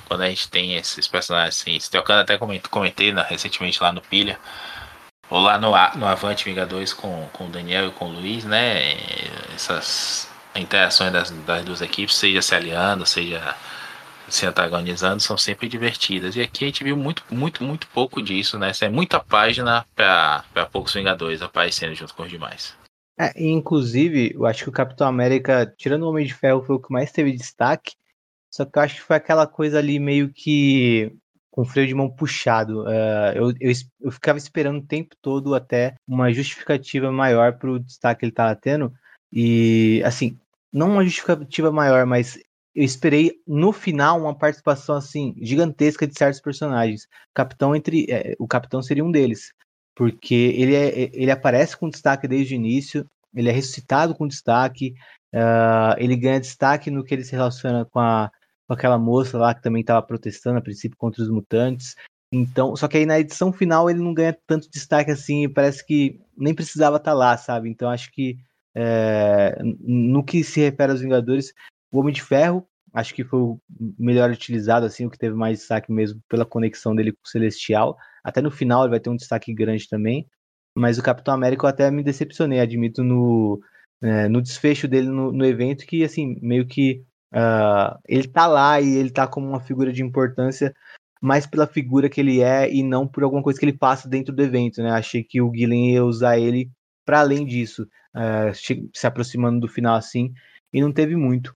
quando 0.07 0.21
a 0.21 0.29
gente 0.29 0.49
tem 0.49 0.75
esses 0.75 1.07
personagens 1.07 1.59
assim, 1.59 1.79
Stelcano 1.79 2.21
até 2.21 2.37
comentei 2.37 3.11
né, 3.11 3.25
recentemente 3.27 3.81
lá 3.81 3.91
no 3.91 4.01
Pilha, 4.01 4.39
ou 5.29 5.39
lá 5.39 5.57
no, 5.57 5.71
no 5.99 6.05
Avante 6.05 6.45
Vingadores 6.45 6.93
com, 6.93 7.27
com 7.33 7.45
o 7.45 7.49
Daniel 7.49 7.87
e 7.87 7.91
com 7.91 8.05
o 8.05 8.11
Luiz, 8.11 8.45
né? 8.45 8.93
Essas 9.53 10.29
interações 10.55 11.11
das, 11.11 11.31
das 11.31 11.65
duas 11.65 11.81
equipes, 11.81 12.15
seja 12.15 12.41
se 12.41 12.55
aliando, 12.55 13.05
seja 13.05 13.55
se 14.27 14.45
antagonizando, 14.45 15.21
são 15.21 15.37
sempre 15.37 15.67
divertidas. 15.67 16.35
E 16.35 16.41
aqui 16.41 16.65
a 16.65 16.67
gente 16.67 16.83
viu 16.83 16.97
muito, 16.97 17.23
muito, 17.29 17.63
muito 17.63 17.87
pouco 17.87 18.21
disso, 18.21 18.57
né? 18.57 18.69
Essa 18.69 18.85
é 18.85 18.89
muita 18.89 19.19
página 19.19 19.85
para 19.95 20.43
poucos 20.71 20.93
Vingadores 20.93 21.41
aparecendo 21.41 21.93
junto 21.93 22.13
com 22.13 22.23
os 22.23 22.29
demais. 22.29 22.75
É, 23.17 23.31
inclusive, 23.41 24.33
eu 24.33 24.45
acho 24.45 24.63
que 24.63 24.69
o 24.69 24.73
Capitão 24.73 25.07
América, 25.07 25.71
tirando 25.77 26.03
o 26.03 26.09
Homem 26.09 26.25
de 26.25 26.33
Ferro, 26.33 26.63
foi 26.63 26.75
o 26.75 26.81
que 26.81 26.91
mais 26.91 27.11
teve 27.11 27.31
destaque. 27.31 27.93
Só 28.51 28.65
que 28.65 28.77
eu 28.77 28.83
acho 28.83 28.95
que 28.95 29.01
foi 29.01 29.15
aquela 29.15 29.47
coisa 29.47 29.79
ali 29.79 29.99
meio 29.99 30.31
que 30.33 31.13
com 31.55 31.63
freio 31.63 31.87
de 31.87 31.95
mão 31.95 32.09
puxado. 32.09 32.83
Uh, 32.83 33.31
eu, 33.33 33.49
eu, 33.61 33.71
eu, 34.01 34.11
ficava 34.11 34.37
esperando 34.37 34.79
o 34.79 34.85
tempo 34.85 35.15
todo 35.21 35.55
até 35.55 35.95
uma 36.05 36.29
justificativa 36.33 37.09
maior 37.13 37.57
para 37.57 37.71
o 37.71 37.79
destaque 37.79 38.19
que 38.19 38.25
ele 38.25 38.33
estava 38.33 38.53
tendo. 38.57 38.91
E, 39.31 40.03
assim, 40.03 40.37
não 40.71 40.91
uma 40.91 41.05
justificativa 41.05 41.71
maior, 41.71 42.05
mas 42.05 42.37
eu 42.75 42.83
esperei 42.83 43.31
no 43.47 43.71
final 43.71 44.19
uma 44.19 44.37
participação 44.37 44.97
assim 44.97 45.33
gigantesca 45.41 46.05
de 46.05 46.17
certos 46.17 46.41
personagens. 46.41 47.05
O 47.05 47.33
capitão 47.33 47.73
entre, 47.73 48.05
é, 48.09 48.35
o 48.37 48.45
capitão 48.45 48.81
seria 48.81 49.05
um 49.05 49.11
deles, 49.11 49.53
porque 49.95 50.35
ele 50.57 50.75
é, 50.75 51.09
ele 51.13 51.31
aparece 51.31 51.77
com 51.77 51.89
destaque 51.89 52.27
desde 52.27 52.53
o 52.53 52.57
início, 52.57 53.09
ele 53.33 53.47
é 53.47 53.53
ressuscitado 53.53 54.13
com 54.13 54.27
destaque, 54.27 54.93
uh, 55.33 55.95
ele 55.97 56.17
ganha 56.17 56.41
destaque 56.41 56.91
no 56.91 57.01
que 57.01 57.13
ele 57.13 57.23
se 57.23 57.31
relaciona 57.31 57.85
com 57.85 57.99
a 57.99 58.29
com 58.67 58.73
aquela 58.73 58.97
moça 58.97 59.37
lá 59.37 59.53
que 59.53 59.61
também 59.61 59.81
estava 59.81 60.01
protestando 60.05 60.57
a 60.57 60.61
princípio 60.61 60.97
contra 60.97 61.21
os 61.21 61.29
mutantes. 61.29 61.95
Então, 62.31 62.75
só 62.75 62.87
que 62.87 62.97
aí 62.97 63.05
na 63.05 63.19
edição 63.19 63.53
final 63.53 63.89
ele 63.89 63.99
não 63.99 64.13
ganha 64.13 64.37
tanto 64.47 64.69
destaque 64.69 65.11
assim, 65.11 65.47
parece 65.47 65.85
que 65.85 66.19
nem 66.37 66.53
precisava 66.53 66.97
estar 66.97 67.11
tá 67.11 67.17
lá, 67.17 67.37
sabe? 67.37 67.69
Então 67.69 67.89
acho 67.89 68.11
que 68.11 68.37
é, 68.75 69.57
no 69.79 70.23
que 70.23 70.43
se 70.43 70.59
refere 70.59 70.91
aos 70.91 71.01
Vingadores, 71.01 71.53
o 71.91 71.99
Homem 71.99 72.13
de 72.13 72.21
Ferro 72.21 72.67
acho 72.95 73.13
que 73.13 73.25
foi 73.25 73.39
o 73.39 73.59
melhor 73.99 74.31
utilizado, 74.31 74.85
assim, 74.85 75.05
o 75.05 75.09
que 75.09 75.17
teve 75.17 75.35
mais 75.35 75.59
destaque 75.59 75.91
mesmo 75.91 76.21
pela 76.29 76.45
conexão 76.45 76.95
dele 76.95 77.11
com 77.11 77.19
o 77.25 77.27
Celestial. 77.27 77.97
Até 78.23 78.41
no 78.41 78.49
final 78.49 78.83
ele 78.83 78.91
vai 78.91 79.01
ter 79.01 79.09
um 79.09 79.17
destaque 79.17 79.53
grande 79.53 79.89
também. 79.89 80.25
Mas 80.73 80.97
o 80.97 81.03
Capitão 81.03 81.33
América 81.33 81.65
eu 81.65 81.69
até 81.69 81.91
me 81.91 82.03
decepcionei, 82.03 82.59
admito, 82.59 83.03
no, 83.03 83.61
é, 84.01 84.29
no 84.29 84.41
desfecho 84.41 84.87
dele 84.87 85.09
no, 85.09 85.31
no 85.31 85.45
evento, 85.45 85.85
que 85.85 86.03
assim, 86.05 86.37
meio 86.41 86.65
que 86.65 87.03
Uh, 87.35 87.99
ele 88.07 88.29
tá 88.29 88.47
lá 88.47 88.79
e 88.79 88.95
ele 88.95 89.09
tá 89.09 89.27
como 89.27 89.45
uma 89.45 89.59
figura 89.59 89.91
de 89.91 90.01
importância 90.01 90.73
mais 91.21 91.45
pela 91.45 91.67
figura 91.67 92.09
que 92.09 92.21
ele 92.21 92.41
é 92.41 92.71
e 92.71 92.81
não 92.81 93.05
por 93.05 93.23
alguma 93.23 93.43
coisa 93.43 93.59
que 93.59 93.65
ele 93.65 93.77
passa 93.77 94.07
dentro 94.07 94.33
do 94.33 94.41
evento, 94.41 94.81
né? 94.81 94.91
Achei 94.91 95.21
que 95.23 95.41
o 95.41 95.49
Guilherme 95.49 95.93
ia 95.93 96.05
usar 96.05 96.37
ele 96.37 96.71
para 97.03 97.19
além 97.19 97.45
disso, 97.45 97.83
uh, 98.15 98.53
se 98.93 99.05
aproximando 99.05 99.59
do 99.59 99.67
final 99.67 99.95
assim, 99.95 100.33
e 100.71 100.81
não 100.81 100.91
teve 100.91 101.15
muito. 101.15 101.55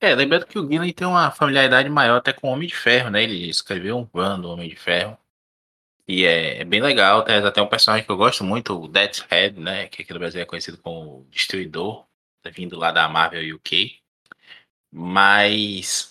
É, 0.00 0.14
lembrando 0.14 0.46
que 0.46 0.58
o 0.58 0.66
Guilherme 0.66 0.92
tem 0.92 1.06
uma 1.06 1.30
familiaridade 1.30 1.88
maior 1.88 2.16
até 2.16 2.32
com 2.32 2.48
o 2.48 2.52
Homem 2.52 2.68
de 2.68 2.76
Ferro, 2.76 3.10
né? 3.10 3.22
Ele 3.22 3.48
escreveu 3.48 3.96
um 3.96 4.04
plano 4.04 4.42
do 4.42 4.50
Homem 4.50 4.68
de 4.68 4.76
Ferro. 4.76 5.16
E 6.08 6.24
é, 6.24 6.60
é, 6.60 6.64
bem 6.64 6.80
legal, 6.80 7.22
tem 7.22 7.36
até 7.36 7.60
um 7.60 7.66
personagem 7.66 8.04
que 8.04 8.10
eu 8.10 8.16
gosto 8.16 8.44
muito, 8.44 8.80
o 8.80 8.88
Deathhead, 8.88 9.58
né? 9.58 9.88
Que 9.88 10.02
aqui 10.02 10.12
no 10.12 10.18
Brasil 10.18 10.40
é 10.40 10.44
conhecido 10.44 10.78
como 10.78 11.26
Destruidor, 11.30 12.06
tá 12.42 12.50
vindo 12.50 12.78
lá 12.78 12.92
da 12.92 13.08
Marvel 13.08 13.56
UK. 13.56 13.98
Mas 14.98 16.10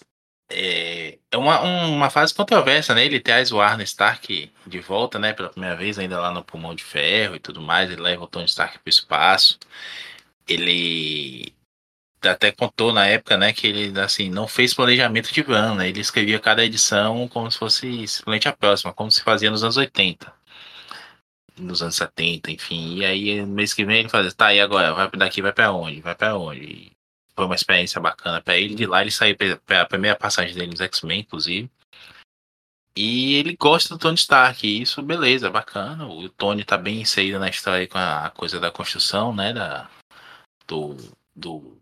é, 0.49 1.17
é 1.31 1.37
uma, 1.37 1.59
uma 1.61 2.09
fase 2.11 2.33
controversa, 2.33 2.93
né? 2.93 3.03
Ele 3.05 3.19
traz 3.19 3.51
o 3.51 3.59
Arno 3.59 3.81
Stark 3.83 4.51
de 4.67 4.79
volta, 4.79 5.17
né? 5.17 5.33
Pela 5.33 5.49
primeira 5.49 5.75
vez, 5.75 5.97
ainda 5.97 6.19
lá 6.19 6.31
no 6.31 6.43
Pulmão 6.43 6.75
de 6.75 6.83
Ferro 6.83 7.35
e 7.35 7.39
tudo 7.39 7.61
mais. 7.61 7.89
Ele 7.89 8.01
leva 8.01 8.23
o 8.23 8.27
Tony 8.27 8.45
Stark 8.45 8.77
para 8.77 8.87
o 8.87 8.89
espaço. 8.89 9.57
Ele 10.47 11.53
até 12.23 12.51
contou 12.51 12.93
na 12.93 13.07
época, 13.07 13.37
né? 13.37 13.53
Que 13.53 13.67
ele, 13.67 13.99
assim, 13.99 14.29
não 14.29 14.47
fez 14.47 14.73
planejamento 14.73 15.33
de 15.33 15.41
van, 15.41 15.75
né? 15.75 15.89
Ele 15.89 15.99
escrevia 16.01 16.39
cada 16.39 16.63
edição 16.63 17.27
como 17.27 17.49
se 17.51 17.57
fosse 17.57 18.07
simplesmente 18.07 18.47
a 18.47 18.53
próxima, 18.53 18.93
como 18.93 19.11
se 19.11 19.23
fazia 19.23 19.49
nos 19.51 19.63
anos 19.63 19.77
80. 19.77 20.31
Nos 21.57 21.81
anos 21.81 21.95
70, 21.95 22.51
enfim. 22.51 22.97
E 22.97 23.05
aí, 23.05 23.45
mês 23.45 23.73
que 23.73 23.85
vem, 23.85 23.99
ele 24.01 24.09
fazia, 24.09 24.31
tá, 24.31 24.53
e 24.53 24.59
agora? 24.59 24.93
Vai 24.93 25.09
daqui, 25.11 25.41
vai 25.41 25.53
para 25.53 25.71
onde? 25.73 26.01
Vai 26.01 26.15
para 26.15 26.37
onde? 26.37 26.94
Foi 27.35 27.45
uma 27.45 27.55
experiência 27.55 27.99
bacana 28.01 28.41
para 28.41 28.57
ele. 28.57 28.75
De 28.75 28.85
lá 28.85 29.01
ele 29.01 29.11
saiu 29.11 29.35
a 29.69 29.85
primeira 29.85 30.17
passagem 30.17 30.55
dele 30.55 30.71
nos 30.71 30.81
X-Men, 30.81 31.21
inclusive. 31.21 31.69
E 32.97 33.35
ele 33.35 33.57
gosta 33.57 33.93
do 33.93 33.99
Tony 33.99 34.15
Stark, 34.15 34.65
isso, 34.81 35.01
beleza, 35.01 35.49
bacana. 35.49 36.07
O 36.07 36.29
Tony 36.29 36.63
tá 36.63 36.77
bem 36.77 37.01
inserido 37.01 37.39
na 37.39 37.49
história 37.49 37.87
com 37.87 37.97
a 37.97 38.29
coisa 38.29 38.57
da 38.59 38.71
construção, 38.71 39.35
né? 39.35 39.51
Da, 39.51 39.89
do, 40.65 40.95
do, 41.35 41.77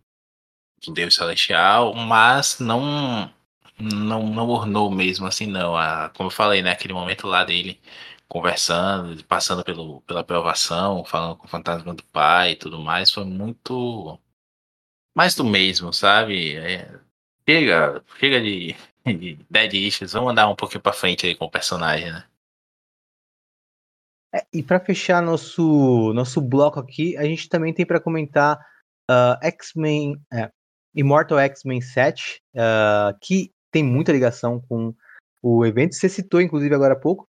do 0.83 0.93
Deus 0.93 1.13
Celestial, 1.15 1.93
mas 1.93 2.59
não 2.59 3.31
não, 3.79 4.27
não 4.27 4.49
ornou 4.49 4.89
mesmo 4.91 5.27
assim, 5.27 5.47
não. 5.47 5.75
A, 5.77 6.09
como 6.09 6.27
eu 6.27 6.31
falei, 6.31 6.61
né? 6.61 6.71
Aquele 6.71 6.93
momento 6.93 7.27
lá 7.27 7.43
dele 7.43 7.79
conversando, 8.27 9.23
passando 9.25 9.63
pelo, 9.63 10.01
pela 10.01 10.21
aprovação, 10.21 11.05
falando 11.05 11.37
com 11.37 11.45
o 11.45 11.49
fantasma 11.49 11.93
do 11.93 12.03
pai 12.05 12.51
e 12.53 12.55
tudo 12.55 12.79
mais, 12.79 13.11
foi 13.11 13.25
muito 13.25 14.19
mais 15.15 15.35
do 15.35 15.43
mesmo, 15.43 15.93
sabe? 15.93 16.55
É, 16.57 16.89
chega, 17.47 18.03
chega 18.19 18.41
de, 18.41 18.75
de 19.05 19.37
dead 19.49 19.73
issues, 19.73 20.13
vamos 20.13 20.31
andar 20.31 20.49
um 20.49 20.55
pouquinho 20.55 20.81
para 20.81 20.93
frente 20.93 21.25
aí 21.25 21.35
com 21.35 21.45
o 21.45 21.51
personagem, 21.51 22.11
né? 22.11 22.25
É, 24.35 24.45
e 24.51 24.63
para 24.63 24.79
fechar 24.79 25.21
nosso 25.21 26.11
nosso 26.13 26.41
bloco 26.41 26.79
aqui, 26.79 27.15
a 27.17 27.23
gente 27.23 27.47
também 27.47 27.71
tem 27.71 27.85
para 27.85 27.99
comentar 27.99 28.57
uh, 29.09 29.37
X-Men, 29.43 30.19
é, 30.33 30.49
Immortal 30.95 31.37
X-Men 31.39 31.81
7, 31.81 32.41
uh, 32.55 33.15
que 33.21 33.51
tem 33.71 33.83
muita 33.83 34.11
ligação 34.11 34.59
com 34.67 34.93
o 35.41 35.65
evento. 35.65 35.93
Você 35.93 36.09
citou, 36.09 36.41
inclusive, 36.41 36.73
agora 36.73 36.93
há 36.93 36.99
pouco. 36.99 37.27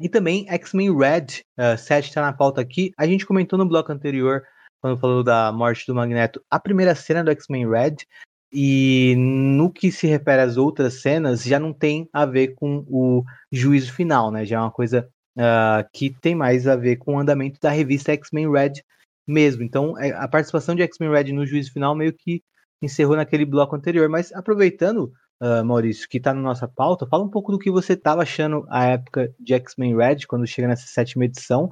E 0.00 0.08
também 0.08 0.48
X-Men 0.48 0.96
Red 0.96 1.42
uh, 1.58 1.76
7 1.76 2.08
está 2.08 2.22
na 2.22 2.32
pauta 2.32 2.60
aqui. 2.60 2.92
A 2.96 3.06
gente 3.06 3.26
comentou 3.26 3.58
no 3.58 3.68
bloco 3.68 3.90
anterior 3.90 4.42
quando 4.82 4.98
falou 4.98 5.22
da 5.22 5.52
morte 5.52 5.86
do 5.86 5.94
Magneto, 5.94 6.42
a 6.50 6.58
primeira 6.58 6.94
cena 6.94 7.22
do 7.22 7.30
X-Men 7.30 7.70
Red, 7.70 7.96
e 8.52 9.14
no 9.16 9.72
que 9.72 9.90
se 9.92 10.06
refere 10.08 10.42
às 10.42 10.56
outras 10.56 11.00
cenas, 11.00 11.42
já 11.42 11.58
não 11.58 11.72
tem 11.72 12.08
a 12.12 12.26
ver 12.26 12.48
com 12.48 12.84
o 12.88 13.24
juízo 13.50 13.92
final, 13.92 14.30
né? 14.30 14.44
Já 14.44 14.56
é 14.56 14.60
uma 14.60 14.70
coisa 14.70 15.08
uh, 15.38 15.88
que 15.94 16.10
tem 16.20 16.34
mais 16.34 16.66
a 16.66 16.76
ver 16.76 16.96
com 16.96 17.14
o 17.14 17.18
andamento 17.18 17.58
da 17.60 17.70
revista 17.70 18.12
X-Men 18.12 18.50
Red 18.50 18.72
mesmo. 19.26 19.62
Então, 19.62 19.96
é, 19.98 20.10
a 20.10 20.26
participação 20.28 20.74
de 20.74 20.82
X-Men 20.82 21.10
Red 21.10 21.32
no 21.32 21.46
juízo 21.46 21.72
final 21.72 21.94
meio 21.94 22.12
que 22.12 22.42
encerrou 22.82 23.16
naquele 23.16 23.46
bloco 23.46 23.76
anterior. 23.76 24.08
Mas 24.08 24.32
aproveitando, 24.32 25.12
uh, 25.40 25.64
Maurício, 25.64 26.08
que 26.08 26.18
está 26.18 26.34
na 26.34 26.40
nossa 26.40 26.66
pauta, 26.68 27.06
fala 27.06 27.24
um 27.24 27.30
pouco 27.30 27.52
do 27.52 27.58
que 27.58 27.70
você 27.70 27.94
estava 27.94 28.22
achando 28.22 28.66
a 28.68 28.84
época 28.84 29.32
de 29.38 29.54
X-Men 29.54 29.96
Red, 29.96 30.26
quando 30.26 30.46
chega 30.46 30.68
nessa 30.68 30.88
sétima 30.88 31.24
edição. 31.24 31.70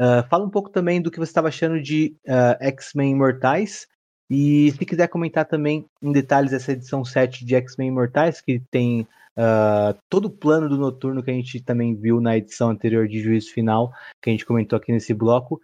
Uh, 0.00 0.26
fala 0.28 0.44
um 0.44 0.50
pouco 0.50 0.70
também 0.70 1.02
do 1.02 1.10
que 1.10 1.18
você 1.18 1.30
estava 1.30 1.48
achando 1.48 1.80
de 1.80 2.16
uh, 2.26 2.56
X-Men 2.60 3.12
Imortais. 3.12 3.86
E 4.30 4.70
se 4.72 4.84
quiser 4.84 5.08
comentar 5.08 5.46
também 5.46 5.86
em 6.02 6.12
detalhes 6.12 6.52
essa 6.52 6.72
edição 6.72 7.04
7 7.04 7.44
de 7.44 7.54
X-Men 7.56 7.88
Imortais, 7.88 8.40
que 8.40 8.62
tem 8.70 9.02
uh, 9.36 9.98
todo 10.08 10.26
o 10.26 10.30
plano 10.30 10.68
do 10.68 10.76
Noturno 10.76 11.22
que 11.22 11.30
a 11.30 11.34
gente 11.34 11.60
também 11.60 11.94
viu 11.94 12.20
na 12.20 12.36
edição 12.36 12.70
anterior 12.70 13.08
de 13.08 13.20
Juízo 13.20 13.52
Final, 13.52 13.90
que 14.22 14.30
a 14.30 14.32
gente 14.32 14.46
comentou 14.46 14.76
aqui 14.76 14.92
nesse 14.92 15.14
bloco. 15.14 15.60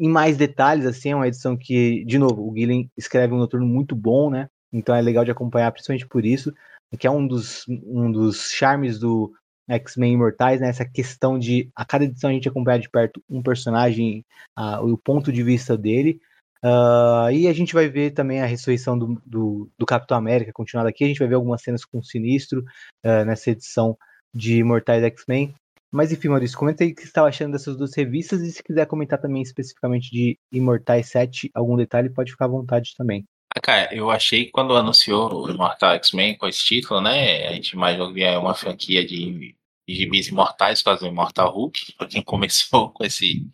em 0.00 0.08
mais 0.08 0.36
detalhes, 0.36 0.86
assim, 0.86 1.10
é 1.10 1.16
uma 1.16 1.28
edição 1.28 1.56
que, 1.56 2.04
de 2.04 2.18
novo, 2.18 2.48
o 2.48 2.50
Guilherme 2.50 2.90
escreve 2.96 3.34
um 3.34 3.38
Noturno 3.38 3.66
muito 3.66 3.94
bom, 3.94 4.30
né? 4.30 4.48
Então 4.72 4.94
é 4.94 5.00
legal 5.00 5.24
de 5.24 5.30
acompanhar, 5.30 5.70
principalmente 5.70 6.06
por 6.06 6.24
isso, 6.24 6.52
que 6.98 7.06
é 7.06 7.10
um 7.10 7.26
dos, 7.26 7.64
um 7.68 8.10
dos 8.10 8.50
charmes 8.50 8.98
do, 8.98 9.32
X-Men 9.68 10.14
Imortais, 10.14 10.60
né? 10.60 10.68
Essa 10.68 10.84
questão 10.84 11.38
de 11.38 11.70
a 11.74 11.84
cada 11.84 12.04
edição 12.04 12.30
a 12.30 12.32
gente 12.32 12.48
acompanhar 12.48 12.78
de 12.78 12.88
perto 12.88 13.22
um 13.28 13.42
personagem, 13.42 14.24
uh, 14.58 14.84
o 14.84 14.96
ponto 14.96 15.30
de 15.32 15.42
vista 15.42 15.76
dele. 15.76 16.20
Uh, 16.64 17.30
e 17.30 17.46
a 17.46 17.52
gente 17.52 17.72
vai 17.72 17.88
ver 17.88 18.10
também 18.10 18.40
a 18.40 18.46
ressurreição 18.46 18.98
do, 18.98 19.22
do, 19.24 19.70
do, 19.78 19.86
Capitão 19.86 20.16
América 20.16 20.52
continuada 20.52 20.88
aqui. 20.88 21.04
A 21.04 21.06
gente 21.06 21.20
vai 21.20 21.28
ver 21.28 21.36
algumas 21.36 21.62
cenas 21.62 21.84
com 21.84 21.98
o 21.98 22.04
Sinistro 22.04 22.64
uh, 23.04 23.24
nessa 23.24 23.50
edição 23.50 23.96
de 24.34 24.58
Imortais 24.58 25.04
X-Men. 25.04 25.54
Mas 25.90 26.12
enfim, 26.12 26.28
Maurício, 26.28 26.58
comenta 26.58 26.84
aí 26.84 26.90
o 26.90 26.94
que 26.94 27.02
você 27.02 27.08
estava 27.08 27.28
achando 27.28 27.52
dessas 27.52 27.76
duas 27.76 27.94
revistas 27.94 28.42
e 28.42 28.52
se 28.52 28.62
quiser 28.62 28.86
comentar 28.86 29.20
também 29.20 29.40
especificamente 29.40 30.10
de 30.10 30.38
Imortais 30.52 31.08
7, 31.08 31.50
algum 31.54 31.76
detalhe, 31.76 32.10
pode 32.10 32.32
ficar 32.32 32.44
à 32.44 32.48
vontade 32.48 32.94
também. 32.96 33.24
Ah, 33.54 33.60
cara, 33.60 33.94
eu 33.94 34.10
achei 34.10 34.44
que 34.44 34.50
quando 34.50 34.76
anunciou 34.76 35.46
o 35.46 35.50
Imortal 35.50 35.94
X-Men 35.94 36.36
com 36.36 36.46
esse 36.46 36.62
título, 36.62 37.00
né? 37.00 37.48
A 37.48 37.52
gente 37.54 37.70
imaginou 37.70 38.12
que 38.12 38.22
é 38.22 38.36
uma 38.36 38.54
franquia 38.54 39.04
de 39.04 39.56
de 39.88 39.94
gibis 39.94 40.28
imortais, 40.28 40.82
quase 40.82 41.04
o 41.04 41.08
Immortal 41.08 41.50
Hulk, 41.50 41.94
para 41.94 42.06
quem 42.06 42.22
começou 42.22 42.90
com 42.92 43.04
esse, 43.04 43.48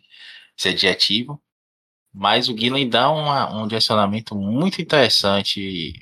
esse 0.57 0.69
adjetivo. 0.69 1.41
Mas 2.13 2.49
o 2.49 2.57
Gillen 2.57 2.89
dá 2.89 3.09
uma, 3.09 3.61
um 3.61 3.67
direcionamento 3.67 4.35
muito 4.35 4.81
interessante. 4.81 5.93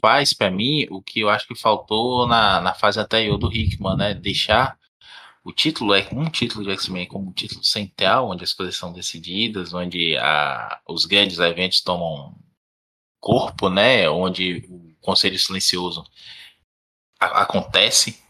Faz 0.00 0.32
para 0.32 0.50
mim 0.50 0.86
o 0.90 1.02
que 1.02 1.20
eu 1.20 1.28
acho 1.28 1.46
que 1.46 1.54
faltou 1.54 2.26
na, 2.26 2.60
na 2.60 2.74
fase 2.74 2.98
anterior 2.98 3.36
do 3.38 3.52
Hickman, 3.52 3.96
né? 3.96 4.14
Deixar 4.14 4.78
o 5.44 5.52
título 5.52 5.94
é 5.94 6.08
um 6.12 6.30
título 6.30 6.64
de 6.64 6.70
X-Men 6.70 7.06
como 7.06 7.28
um 7.28 7.32
título 7.32 7.64
central, 7.64 8.30
onde 8.30 8.44
as 8.44 8.54
coisas 8.54 8.76
são 8.76 8.92
decididas, 8.92 9.74
onde 9.74 10.16
a, 10.16 10.80
os 10.88 11.04
grandes 11.04 11.38
eventos 11.38 11.80
tomam 11.82 12.34
corpo, 13.20 13.68
né? 13.68 14.08
Onde 14.08 14.64
o 14.68 14.94
Conselho 15.00 15.38
Silencioso 15.38 16.04
a, 17.20 17.42
acontece 17.42 18.21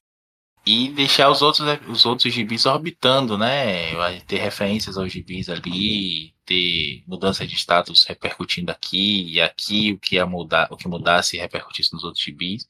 e 0.64 0.90
deixar 0.90 1.28
os 1.30 1.42
outros, 1.42 1.66
os 1.88 2.06
outros 2.06 2.32
gibis 2.32 2.66
orbitando, 2.66 3.36
né? 3.36 4.20
Ter 4.20 4.38
referências 4.38 4.96
aos 4.96 5.12
gibis 5.12 5.48
ali, 5.48 6.32
ter 6.44 7.02
mudança 7.06 7.46
de 7.46 7.54
status 7.56 8.04
repercutindo 8.04 8.70
aqui 8.70 9.24
e 9.24 9.40
aqui, 9.40 9.92
o 9.92 9.98
que 9.98 10.16
ia 10.16 10.26
mudar, 10.26 10.68
o 10.70 10.76
que 10.76 10.86
mudasse 10.86 11.36
e 11.36 11.40
repercutisse 11.40 11.92
nos 11.92 12.04
outros 12.04 12.22
gibis. 12.22 12.66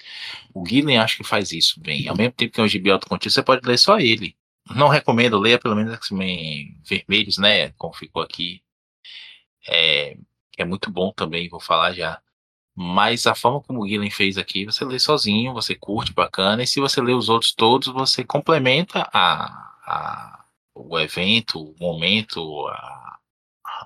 O 0.55 0.67
Gillen 0.67 0.99
acho 0.99 1.19
que 1.19 1.25
faz 1.25 1.53
isso 1.53 1.81
bem. 1.81 2.09
Ao 2.09 2.17
mesmo 2.17 2.33
tempo 2.33 2.53
que 2.53 2.61
é 2.61 2.65
um 2.65 2.69
gibi 2.69 2.91
autocontido, 2.91 3.33
você 3.33 3.43
pode 3.43 3.67
ler 3.67 3.79
só 3.79 3.99
ele. 3.99 4.37
Não 4.75 4.89
recomendo, 4.89 5.39
leia 5.39 5.59
pelo 5.59 5.77
menos 5.77 5.93
X-Men 5.95 6.77
vermelhos, 6.85 7.37
né? 7.39 7.71
Como 7.73 7.93
ficou 7.95 8.23
aqui. 8.23 8.62
É, 9.69 10.17
é 10.59 10.65
muito 10.65 10.91
bom 10.91 11.12
também, 11.12 11.49
vou 11.49 11.61
falar 11.61 11.93
já. 11.93 12.21
Mas 12.75 13.26
a 13.26 13.34
forma 13.34 13.60
como 13.60 13.83
o 13.83 13.89
Gillen 13.89 14.10
fez 14.10 14.39
aqui, 14.39 14.65
você 14.65 14.84
lê 14.84 14.99
sozinho, 14.99 15.52
você 15.52 15.75
curte, 15.75 16.12
bacana. 16.12 16.62
E 16.62 16.67
se 16.67 16.81
você 16.81 17.01
lê 17.02 17.12
os 17.12 17.28
outros 17.28 17.52
todos, 17.52 17.89
você 17.89 18.25
complementa 18.25 19.09
a, 19.12 19.75
a 19.86 20.44
o 20.75 20.99
evento, 20.99 21.60
o 21.60 21.75
momento, 21.78 22.67
a, 22.68 23.18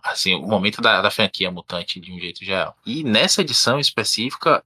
assim, 0.04 0.34
o 0.34 0.46
momento 0.46 0.80
da, 0.80 1.02
da 1.02 1.10
franquia 1.10 1.50
mutante 1.50 2.00
de 2.00 2.12
um 2.12 2.18
jeito 2.18 2.44
geral. 2.44 2.76
E 2.86 3.02
nessa 3.02 3.40
edição 3.40 3.80
específica, 3.80 4.64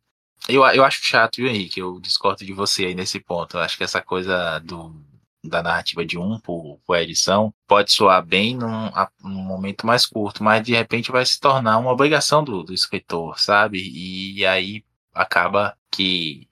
eu, 0.49 0.65
eu 0.66 0.84
acho 0.84 1.05
chato, 1.05 1.36
viu, 1.36 1.49
Henrique? 1.49 1.81
Eu 1.81 1.99
discordo 2.00 2.44
de 2.44 2.52
você 2.52 2.86
aí 2.86 2.94
nesse 2.94 3.20
ponto. 3.20 3.57
Eu 3.57 3.60
acho 3.62 3.76
que 3.76 3.84
essa 3.84 4.02
coisa 4.02 4.58
do 4.60 4.94
da 5.43 5.62
narrativa 5.62 6.05
de 6.05 6.19
um 6.19 6.39
por, 6.39 6.78
por 6.86 6.97
edição 6.97 7.52
pode 7.67 7.93
soar 7.93 8.25
bem 8.25 8.55
num, 8.55 8.91
num, 9.23 9.43
momento 9.43 9.86
mais 9.86 10.07
curto, 10.07 10.44
mas 10.44 10.62
de 10.62 10.75
repente 10.75 11.10
vai 11.10 11.25
se 11.25 11.41
tornar 11.41 11.78
uma 11.78 11.93
obrigação 11.93 12.44
do, 12.44 12.62
do 12.62 12.75
escritor, 12.75 13.39
sabe? 13.39 13.78
E, 13.78 14.44
aí 14.47 14.85
acaba 15.15 15.77
que 15.91 16.49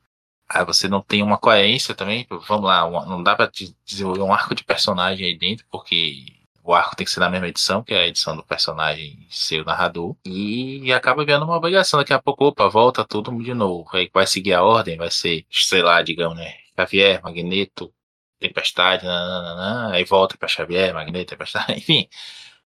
aí 0.48 0.64
você 0.64 0.88
não 0.88 1.02
tem 1.02 1.22
uma 1.22 1.38
coerência 1.38 1.94
também. 1.94 2.26
Vamos 2.48 2.64
lá, 2.64 2.84
uma, 2.86 3.04
não 3.06 3.22
dá 3.22 3.36
para 3.36 3.50
desenvolver 3.84 4.22
um 4.22 4.32
arco 4.32 4.54
de 4.54 4.64
personagem 4.64 5.26
aí 5.26 5.38
dentro, 5.38 5.66
porque 5.70 6.38
o 6.64 6.74
arco 6.74 6.96
tem 6.96 7.04
que 7.04 7.10
ser 7.10 7.20
na 7.20 7.30
mesma 7.30 7.48
edição, 7.48 7.82
que 7.82 7.94
é 7.94 7.98
a 7.98 8.06
edição 8.06 8.36
do 8.36 8.42
personagem 8.42 9.26
ser 9.30 9.62
o 9.62 9.64
narrador, 9.64 10.14
e 10.24 10.92
acaba 10.92 11.24
vendo 11.24 11.44
uma 11.44 11.56
obrigação. 11.56 11.98
Daqui 11.98 12.12
a 12.12 12.20
pouco, 12.20 12.46
opa, 12.46 12.68
volta 12.68 13.04
tudo 13.04 13.36
de 13.42 13.54
novo. 13.54 13.88
Aí 13.94 14.10
vai 14.12 14.26
seguir 14.26 14.52
a 14.54 14.62
ordem, 14.62 14.96
vai 14.96 15.10
ser, 15.10 15.46
sei 15.50 15.82
lá, 15.82 16.02
digamos, 16.02 16.36
né? 16.36 16.54
Xavier, 16.76 17.22
Magneto, 17.22 17.92
Tempestade, 18.38 19.04
nananana, 19.04 19.94
aí 19.94 20.04
volta 20.04 20.36
para 20.38 20.48
Xavier, 20.48 20.94
Magneto, 20.94 21.30
Tempestade, 21.30 21.74
enfim. 21.78 22.08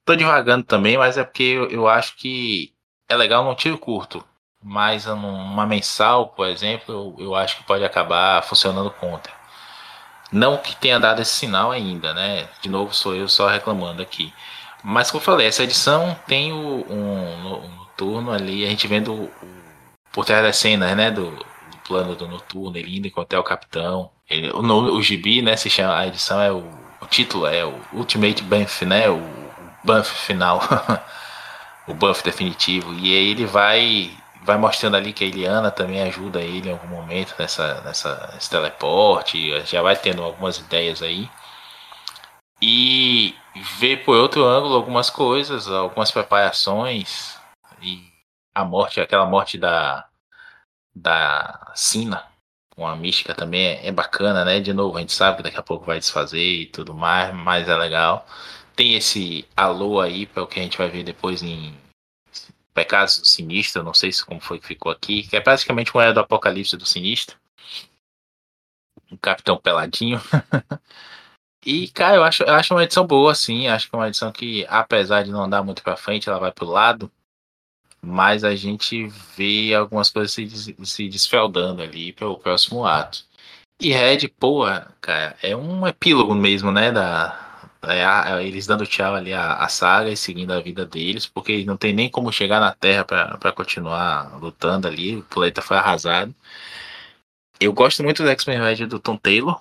Tô 0.05 0.15
devagando 0.17 0.65
também, 0.65 0.99
mas 0.99 1.17
é 1.19 1.25
porque 1.25 1.43
eu, 1.43 1.71
eu 1.71 1.89
acho 1.89 2.17
que 2.17 2.75
é 3.09 3.17
legal 3.17 3.45
num 3.45 3.55
tiro 3.55 3.79
curto. 3.79 4.25
Mas 4.63 5.07
numa 5.07 5.67
mensal, 5.67 6.29
por 6.29 6.47
exemplo, 6.49 7.15
eu, 7.19 7.27
eu 7.27 7.35
acho 7.35 7.59
que 7.59 7.65
pode 7.65 7.85
acabar 7.85 8.43
funcionando 8.43 8.91
contra. 8.91 9.33
Não 10.33 10.59
que 10.59 10.75
tenha 10.77 10.99
dado 10.99 11.23
esse 11.23 11.33
sinal 11.33 11.71
ainda, 11.71 12.13
né? 12.15 12.49
De 12.61 12.69
novo, 12.69 12.95
sou 12.95 13.15
eu 13.15 13.29
só 13.29 13.49
reclamando 13.49 14.03
aqui. 14.03 14.33
Mas 14.83 15.11
como 15.11 15.21
eu 15.21 15.25
falei, 15.25 15.47
essa 15.47 15.63
edição 15.63 16.17
tem 16.27 16.53
o, 16.53 16.85
um, 16.91 17.65
um 17.65 17.77
noturno 17.77 18.33
ali, 18.33 18.65
a 18.65 18.69
gente 18.71 18.87
vendo 18.89 19.15
o, 19.15 19.31
por 20.13 20.25
trás 20.25 20.43
das 20.43 20.57
cenas, 20.57 20.97
né? 20.97 21.11
Do, 21.11 21.31
do 21.31 21.79
plano 21.87 22.17
do 22.17 22.27
noturno, 22.29 22.77
ele 22.77 22.99
indo 22.99 23.07
encontrar 23.07 23.41
o 23.41 23.45
capitão. 23.45 24.11
Ele, 24.29 24.51
o, 24.51 24.61
o 24.61 25.03
gibi, 25.03 25.43
né, 25.43 25.57
se 25.57 25.69
chama, 25.69 25.97
a 25.99 26.07
edição 26.07 26.41
é 26.41 26.51
o, 26.51 26.65
o 27.01 27.07
título 27.07 27.47
é 27.47 27.65
o 27.65 27.81
Ultimate 27.93 28.43
Banff, 28.43 28.85
né, 28.85 29.09
o, 29.09 29.17
o 29.17 29.71
Banff 29.85 30.11
final, 30.11 30.61
o 31.87 31.95
Banff 31.95 32.23
definitivo, 32.25 32.95
e 32.95 33.15
aí 33.17 33.31
ele 33.31 33.47
vai 33.47 34.17
vai 34.45 34.59
mostrando 34.59 34.97
ali 34.97 35.13
que 35.13 35.25
a 35.25 35.27
Eliana 35.27 35.71
também 35.71 36.03
ajuda 36.03 36.41
ele 36.43 36.69
em 36.69 36.73
algum 36.73 36.89
momento 36.89 37.35
nessa, 37.39 37.81
nessa 37.81 38.31
nesse 38.35 38.51
teleporte, 38.51 39.59
já 39.65 39.81
vai 39.83 39.97
tendo 39.97 40.23
algumas 40.23 40.59
ideias 40.59 41.03
aí. 41.03 41.31
E 42.61 43.35
ver 43.79 44.05
por 44.05 44.17
outro 44.17 44.45
ângulo 44.45 44.75
algumas 44.75 45.11
coisas, 45.11 45.69
algumas 45.69 46.11
preparações 46.11 47.39
e 47.83 48.03
a 48.55 48.65
morte, 48.65 49.01
aquela 49.01 49.27
morte 49.27 49.59
da 49.59 50.07
da 50.95 51.73
Sina, 51.75 52.25
com 52.75 52.87
a 52.87 52.97
mística 52.97 53.35
também 53.35 53.67
é, 53.67 53.87
é, 53.87 53.93
bacana, 53.93 54.45
né? 54.45 54.61
De 54.61 54.73
novo, 54.73 54.97
a 54.97 55.01
gente 55.01 55.13
sabe 55.13 55.39
que 55.39 55.43
daqui 55.45 55.57
a 55.57 55.63
pouco 55.63 55.87
vai 55.87 55.99
desfazer 55.99 56.39
e 56.39 56.67
tudo 56.67 56.95
mais, 56.95 57.35
mas 57.35 57.69
é 57.69 57.77
legal. 57.77 58.27
Tem 58.75 58.95
esse 58.95 59.47
alô 59.57 60.01
aí 60.01 60.27
para 60.27 60.43
o 60.43 60.47
que 60.47 60.59
a 60.61 60.63
gente 60.63 60.79
vai 60.79 60.89
ver 60.89 61.05
depois 61.05 61.43
em 61.43 61.77
Pecados 62.75 63.19
do 63.21 63.27
Sinistro, 63.27 63.85
não 63.85 63.95
sei 63.95 64.13
se 64.13 64.25
como 64.25 64.41
foi 64.41 64.59
que 64.59 64.67
ficou 64.67 64.91
aqui, 64.91 65.23
que 65.23 65.37
é 65.37 65.41
praticamente 65.41 65.95
uma 65.95 66.03
era 66.03 66.13
do 66.13 66.21
Apocalipse 66.21 66.77
do 66.77 66.85
Sinistro. 66.85 67.37
Um 69.11 69.17
Capitão 69.17 69.57
Peladinho. 69.57 70.21
e, 71.65 71.89
cara, 71.89 72.17
eu 72.17 72.25
acho, 72.25 72.43
eu 72.43 72.55
acho 72.55 72.75
uma 72.75 72.83
edição 72.83 73.07
boa, 73.07 73.31
assim. 73.31 73.69
Acho 73.69 73.89
que 73.89 73.95
é 73.95 73.99
uma 73.99 74.09
edição 74.09 74.33
que, 74.33 74.67
apesar 74.69 75.23
de 75.23 75.31
não 75.31 75.45
andar 75.45 75.63
muito 75.63 75.83
para 75.85 75.97
frente, 75.97 76.29
ela 76.29 76.41
vai 76.41 76.51
pro 76.51 76.67
lado 76.67 77.11
mas 78.05 78.45
a 78.45 78.55
gente 78.55 79.09
vê 79.37 79.75
algumas 79.75 80.11
coisas 80.11 80.33
se, 80.33 80.77
se 80.85 81.09
desfeldando 81.09 81.83
ali 81.83 82.13
para 82.13 82.29
o 82.29 82.39
próximo 82.39 82.85
ato. 82.85 83.25
E 83.81 83.93
Red, 83.93 84.29
pô, 84.29 84.65
cara, 85.01 85.37
é 85.43 85.57
um 85.57 85.87
epílogo 85.87 86.35
mesmo, 86.35 86.71
né? 86.71 86.93
Da, 86.93 87.45
é, 87.89 88.45
eles 88.47 88.67
dando 88.67 88.87
tchau 88.87 89.15
ali 89.15 89.33
à, 89.33 89.55
à 89.55 89.69
saga 89.69 90.11
e 90.11 90.17
seguindo 90.17 90.53
a 90.53 90.61
vida 90.61 90.87
deles, 90.87 91.27
porque 91.27 91.65
não 91.65 91.77
tem 91.77 91.93
nem 91.93 92.09
como 92.09 92.33
chegar 92.33 92.61
na 92.61 92.73
Terra 92.73 93.05
para 93.05 93.53
continuar 93.53 94.39
lutando 94.41 94.89
ali, 94.89 95.17
o 95.17 95.23
planeta 95.23 95.61
foi 95.63 95.77
arrasado. 95.77 96.35
Eu 97.61 97.73
gosto 97.73 98.03
muito 98.03 98.23
do 98.23 98.29
X-Men 98.29 98.61
Red 98.61 98.87
do 98.87 98.99
Tom 98.99 99.17
Taylor, 99.17 99.61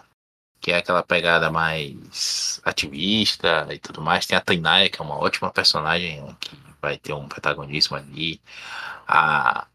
que 0.59 0.71
é 0.71 0.77
aquela 0.77 1.03
pegada 1.03 1.51
mais 1.51 2.61
ativista 2.63 3.67
e 3.71 3.77
tudo 3.79 4.01
mais. 4.01 4.25
Tem 4.25 4.37
a 4.37 4.41
Tainaya, 4.41 4.89
que 4.89 5.01
é 5.01 5.03
uma 5.03 5.17
ótima 5.17 5.51
personagem 5.51 6.23
que 6.39 6.62
vai 6.83 6.97
ter 6.97 7.13
um 7.13 7.27
protagonismo 7.27 7.95
ali. 7.97 8.41
A, 9.07 9.67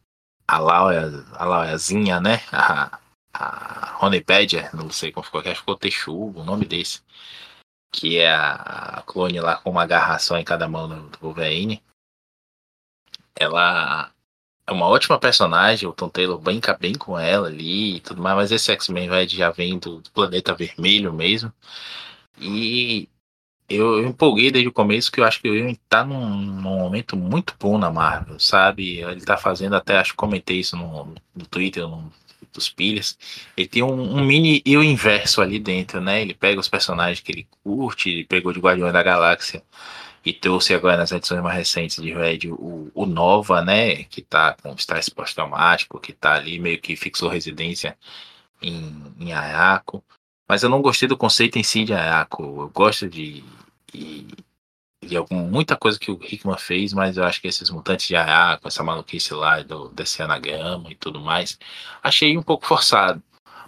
a 0.46 0.58
Laura, 0.58 1.24
a 1.34 1.44
Laurazinha, 1.44 2.20
né? 2.20 2.42
A, 2.52 3.00
a 3.32 3.98
Honey 4.04 4.22
Badger, 4.22 4.74
não 4.76 4.90
sei 4.90 5.10
como 5.12 5.24
ficou, 5.24 5.40
acho 5.40 5.50
que 5.50 5.56
ficou 5.56 5.76
Texugo, 5.76 6.40
o 6.40 6.44
nome 6.44 6.66
desse. 6.66 7.02
Que 7.90 8.18
é 8.18 8.30
a 8.34 9.02
clone 9.06 9.40
lá 9.40 9.56
com 9.56 9.70
uma 9.70 9.86
garra 9.86 10.18
só 10.18 10.36
em 10.38 10.44
cada 10.44 10.68
mão 10.68 10.88
do, 10.88 11.18
Wolverine. 11.20 11.82
Ela 13.34 14.12
é 14.66 14.72
uma 14.72 14.86
ótima 14.86 15.18
personagem, 15.18 15.88
o 15.88 15.92
Tom 15.92 16.08
Taylor 16.10 16.38
brinca 16.38 16.76
bem 16.76 16.94
com 16.94 17.18
ela 17.18 17.48
ali 17.48 17.96
e 17.96 18.00
tudo 18.00 18.20
mais, 18.22 18.36
mas 18.36 18.52
esse 18.52 18.70
X-Men 18.72 19.08
já 19.28 19.50
vem 19.50 19.78
do 19.78 20.02
planeta 20.12 20.54
vermelho 20.54 21.12
mesmo. 21.12 21.52
E 22.38 23.08
eu, 23.68 23.98
eu, 23.98 24.08
empolguei 24.08 24.50
desde 24.50 24.68
o 24.68 24.72
começo 24.72 25.12
que 25.12 25.20
eu 25.20 25.24
acho 25.24 25.40
que 25.40 25.48
o 25.48 25.52
Will 25.52 25.76
tá 25.88 26.04
num, 26.04 26.36
num, 26.36 26.78
momento 26.78 27.16
muito 27.16 27.54
bom 27.58 27.76
na 27.76 27.90
Marvel, 27.90 28.38
sabe? 28.40 29.00
Ele 29.00 29.20
tá 29.20 29.36
fazendo 29.36 29.76
até, 29.76 29.98
acho 29.98 30.12
que 30.12 30.16
comentei 30.16 30.60
isso 30.60 30.76
no, 30.76 31.14
no 31.34 31.46
Twitter, 31.46 31.86
no, 31.86 32.10
dos 32.52 32.68
pilhas. 32.68 33.18
Ele 33.56 33.68
tem 33.68 33.82
um, 33.82 34.16
um 34.16 34.24
mini 34.24 34.62
eu 34.64 34.82
inverso 34.82 35.40
ali 35.42 35.58
dentro, 35.58 36.00
né? 36.00 36.22
Ele 36.22 36.34
pega 36.34 36.60
os 36.60 36.68
personagens 36.68 37.20
que 37.20 37.32
ele 37.32 37.48
curte, 37.62 38.10
ele 38.10 38.24
pegou 38.24 38.52
de 38.52 38.60
Guardiões 38.60 38.92
da 38.92 39.02
Galáxia 39.02 39.62
e 40.24 40.32
trouxe 40.32 40.74
agora 40.74 40.96
nas 40.96 41.12
edições 41.12 41.42
mais 41.42 41.56
recentes 41.56 42.02
de 42.02 42.12
Red 42.12 42.50
o, 42.50 42.90
o 42.94 43.06
Nova, 43.06 43.62
né? 43.62 44.04
Que 44.04 44.22
tá 44.22 44.56
com 44.62 44.72
estresse 44.74 45.10
pós-traumático, 45.10 46.00
que 46.00 46.12
tá 46.12 46.34
ali 46.34 46.58
meio 46.58 46.80
que 46.80 46.96
fixou 46.96 47.28
residência 47.28 47.96
em, 48.62 49.14
em 49.20 49.32
Ayako. 49.32 50.02
Mas 50.48 50.62
eu 50.62 50.70
não 50.70 50.82
gostei 50.82 51.06
do 51.08 51.16
conceito 51.16 51.58
em 51.58 51.62
si 51.62 51.84
de 51.84 51.92
Ayako. 51.92 52.42
Eu 52.42 52.70
gosto 52.70 53.08
de, 53.08 53.44
de, 53.92 54.26
de 55.04 55.16
algum, 55.16 55.36
muita 55.36 55.76
coisa 55.76 55.98
que 55.98 56.10
o 56.10 56.20
Hickman 56.22 56.58
fez, 56.58 56.92
mas 56.92 57.16
eu 57.16 57.24
acho 57.24 57.40
que 57.40 57.48
esses 57.48 57.70
mutantes 57.70 58.06
de 58.06 58.16
Ayako, 58.16 58.68
essa 58.68 58.82
maluquice 58.82 59.34
lá 59.34 59.62
do, 59.62 59.88
desse 59.90 60.22
anagrama 60.22 60.90
e 60.90 60.94
tudo 60.94 61.20
mais, 61.20 61.58
achei 62.02 62.36
um 62.36 62.42
pouco 62.42 62.66
forçado. 62.66 63.22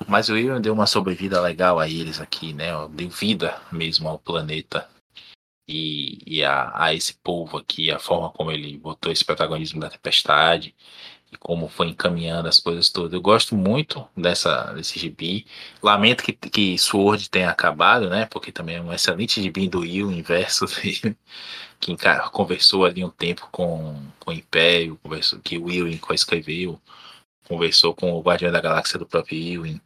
Mas 0.08 0.28
o 0.28 0.34
William 0.34 0.60
deu 0.60 0.73
uma 0.73 0.86
sobrevida 0.86 1.40
legal 1.40 1.78
a 1.78 1.89
eles 1.89 2.20
aqui, 2.20 2.55
né? 2.55 2.68
Deu 2.90 3.10
vida 3.10 3.60
mesmo 3.70 4.08
ao 4.08 4.18
planeta 4.18 4.89
e, 5.68 6.18
e 6.26 6.44
a, 6.44 6.73
a, 6.74 6.94
esse 6.94 7.15
povo 7.15 7.57
aqui, 7.58 7.90
a 7.90 7.99
forma 7.99 8.31
como 8.31 8.50
ele 8.50 8.76
botou 8.78 9.12
esse 9.12 9.24
protagonismo 9.24 9.81
da 9.81 9.90
tempestade 9.90 10.74
e 11.33 11.36
como 11.36 11.68
foi 11.68 11.89
encaminhando 11.89 12.49
as 12.49 12.59
coisas 12.59 12.91
todas. 12.91 13.12
Eu 13.12 13.20
gosto 13.20 13.55
muito 13.55 14.07
dessa, 14.17 14.73
desse 14.73 14.99
gibi. 14.99 15.47
Lamento 15.83 16.25
que, 16.25 16.33
que 16.33 16.78
Sword 16.78 17.31
tenha 17.31 17.50
acabado, 17.50 18.10
né? 18.10 18.26
Porque 18.26 18.50
também 18.50 18.76
é 18.76 18.83
um 18.83 18.92
excelente 18.92 19.41
gibi 19.41 19.68
do 19.68 19.81
Will, 19.81 20.10
inverso 20.10 20.67
dele, 20.67 21.17
que 21.78 21.97
conversou 22.33 22.84
ali 22.84 23.05
um 23.05 23.10
tempo 23.10 23.49
com, 23.52 23.97
com 24.18 24.31
o 24.31 24.34
Império, 24.34 24.99
conversou, 25.02 25.39
que 25.41 25.57
o 25.57 25.65
Will 25.65 25.89
escreveu, 26.12 26.81
conversou 27.49 27.94
com 27.94 28.12
o 28.12 28.20
Guardião 28.20 28.52
da 28.52 28.60
Galáxia 28.60 28.99
do 28.99 29.07
próprio 29.07 29.62
Will. 29.62 29.81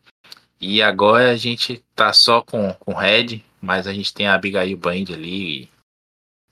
E 0.61 0.83
agora 0.83 1.31
a 1.31 1.37
gente 1.37 1.85
tá 1.95 2.13
só 2.13 2.41
com, 2.41 2.73
com 2.75 2.95
Red, 2.95 3.43
mas 3.61 3.87
a 3.87 3.93
gente 3.93 4.15
tem 4.15 4.27
a 4.27 4.35
Abigail 4.35 4.77
Band 4.79 5.13
ali 5.13 5.69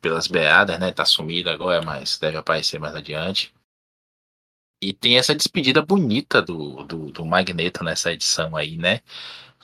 pelas 0.03 0.27
beadas, 0.27 0.79
né? 0.79 0.93
Tá 0.93 1.05
sumida 1.05 1.53
agora, 1.53 1.81
mas 1.81 2.19
deve 2.19 2.37
aparecer 2.37 2.79
mais 2.79 2.95
adiante. 2.95 3.55
E 4.83 4.93
tem 4.93 5.17
essa 5.17 5.33
despedida 5.33 5.81
bonita 5.81 6.43
do, 6.43 6.83
do, 6.83 7.13
do 7.13 7.25
Magneto 7.25 7.85
nessa 7.85 8.13
edição 8.13 8.57
aí, 8.57 8.77
né? 8.77 9.01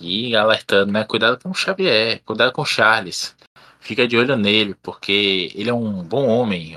E 0.01 0.37
alertando, 0.37 0.93
né? 0.93 1.03
Cuidado 1.03 1.43
com 1.43 1.51
o 1.51 1.55
Xavier, 1.55 2.23
cuidado 2.25 2.53
com 2.53 2.63
o 2.63 2.65
Charles. 2.65 3.35
Fica 3.81 4.07
de 4.07 4.17
olho 4.17 4.37
nele, 4.37 4.77
porque 4.81 5.51
ele 5.57 5.71
é 5.71 5.75
um 5.75 6.05
bom 6.05 6.29
homem, 6.29 6.77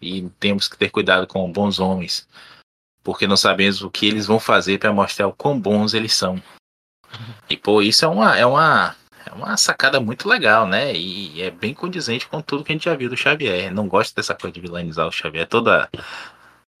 e 0.00 0.22
temos 0.40 0.66
que 0.66 0.78
ter 0.78 0.88
cuidado 0.88 1.26
com 1.26 1.50
bons 1.52 1.78
homens, 1.78 2.26
porque 3.02 3.26
não 3.26 3.36
sabemos 3.36 3.82
o 3.82 3.90
que 3.90 4.06
eles 4.06 4.26
vão 4.26 4.40
fazer 4.40 4.78
para 4.78 4.92
mostrar 4.92 5.26
o 5.26 5.32
quão 5.32 5.60
bons 5.60 5.92
eles 5.92 6.14
são. 6.14 6.42
E 7.50 7.56
pô, 7.56 7.82
isso 7.82 8.04
é 8.04 8.08
uma, 8.08 8.38
é 8.38 8.46
uma, 8.46 8.96
é 9.26 9.32
uma 9.32 9.56
sacada 9.58 10.00
muito 10.00 10.26
legal, 10.26 10.66
né? 10.66 10.94
E 10.94 11.42
é 11.42 11.50
bem 11.50 11.74
condizente 11.74 12.28
com 12.28 12.40
tudo 12.40 12.64
que 12.64 12.72
a 12.72 12.74
gente 12.74 12.84
já 12.84 12.94
viu 12.94 13.10
do 13.10 13.16
Xavier. 13.16 13.72
Não 13.74 13.88
gosto 13.88 14.14
dessa 14.14 14.34
coisa 14.34 14.54
de 14.54 14.60
vilanizar 14.60 15.06
o 15.06 15.12
Xavier. 15.12 15.46
Toda, 15.46 15.90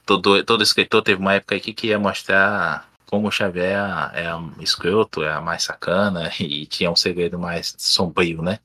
todo, 0.08 0.42
todo 0.42 0.62
escritor 0.62 1.02
teve 1.02 1.20
uma 1.20 1.34
época 1.34 1.54
aqui 1.54 1.74
que 1.74 1.88
ia 1.88 1.98
mostrar 1.98 2.88
como 3.04 3.28
o 3.28 3.30
Xavier 3.30 3.78
é, 4.14 4.24
é 4.24 4.62
escroto, 4.62 5.22
é 5.22 5.30
a 5.30 5.40
mais 5.40 5.64
sacana 5.64 6.32
e 6.40 6.64
tinha 6.66 6.90
um 6.90 6.96
segredo 6.96 7.38
mais 7.38 7.74
sombrio, 7.76 8.40
né? 8.42 8.58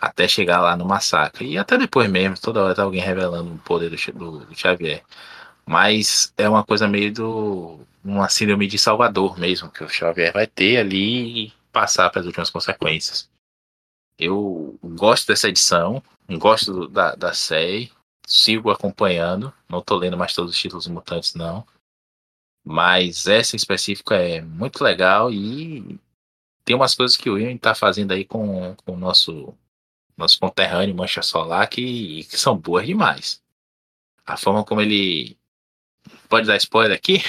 Até 0.00 0.26
chegar 0.26 0.60
lá 0.60 0.76
no 0.76 0.84
massacre. 0.86 1.46
E 1.46 1.58
até 1.58 1.76
depois 1.76 2.10
mesmo, 2.10 2.36
toda 2.40 2.62
hora 2.62 2.74
tá 2.74 2.82
alguém 2.82 3.02
revelando 3.02 3.52
o 3.52 3.58
poder 3.58 3.90
do, 3.90 3.96
do, 4.12 4.46
do 4.46 4.58
Xavier. 4.58 5.02
Mas 5.66 6.32
é 6.36 6.48
uma 6.48 6.64
coisa 6.64 6.88
meio 6.88 7.12
do. 7.12 7.80
uma 8.04 8.28
síndrome 8.28 8.66
de 8.66 8.78
Salvador 8.78 9.38
mesmo, 9.38 9.70
que 9.70 9.84
o 9.84 9.88
Xavier 9.88 10.32
vai 10.32 10.46
ter 10.46 10.78
ali 10.78 11.46
e 11.46 11.52
passar 11.70 12.10
para 12.10 12.20
as 12.20 12.26
últimas 12.26 12.50
consequências. 12.50 13.30
Eu 14.18 14.78
gosto 14.82 15.28
dessa 15.28 15.48
edição, 15.48 16.02
gosto 16.38 16.88
da, 16.88 17.14
da 17.14 17.32
série, 17.32 17.92
sigo 18.32 18.70
acompanhando, 18.70 19.52
não 19.68 19.80
estou 19.80 19.98
lendo 19.98 20.16
mais 20.16 20.32
todos 20.32 20.52
os 20.52 20.58
títulos 20.58 20.86
mutantes, 20.86 21.34
não. 21.34 21.66
Mas 22.64 23.26
essa 23.26 23.54
em 23.54 23.58
específico 23.58 24.14
é 24.14 24.40
muito 24.40 24.82
legal 24.82 25.30
e 25.30 26.00
tem 26.64 26.74
umas 26.74 26.94
coisas 26.94 27.14
que 27.14 27.28
o 27.28 27.34
William 27.34 27.52
está 27.52 27.74
fazendo 27.74 28.12
aí 28.12 28.24
com, 28.24 28.74
com 28.86 28.92
o 28.94 28.96
nosso, 28.96 29.54
nosso 30.16 30.40
conterrâneo 30.40 30.94
Mancha 30.94 31.20
Solar 31.20 31.68
que, 31.68 32.24
que 32.24 32.38
são 32.38 32.56
boas 32.56 32.86
demais. 32.86 33.42
A 34.24 34.38
forma 34.38 34.64
como 34.64 34.80
ele. 34.80 35.36
Pode 36.26 36.46
dar 36.46 36.56
spoiler 36.56 36.96
aqui? 36.96 37.22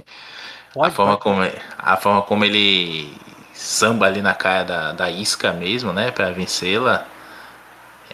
Pode, 0.74 0.88
a, 0.88 0.94
forma 0.94 1.16
Como, 1.16 1.40
a 1.78 1.96
forma 1.96 2.20
como 2.22 2.44
ele 2.44 3.16
samba 3.54 4.06
ali 4.06 4.20
na 4.20 4.34
cara 4.34 4.64
da, 4.64 4.92
da 4.92 5.10
isca 5.10 5.54
mesmo, 5.54 5.90
né? 5.92 6.10
Para 6.10 6.32
vencê-la 6.32 7.13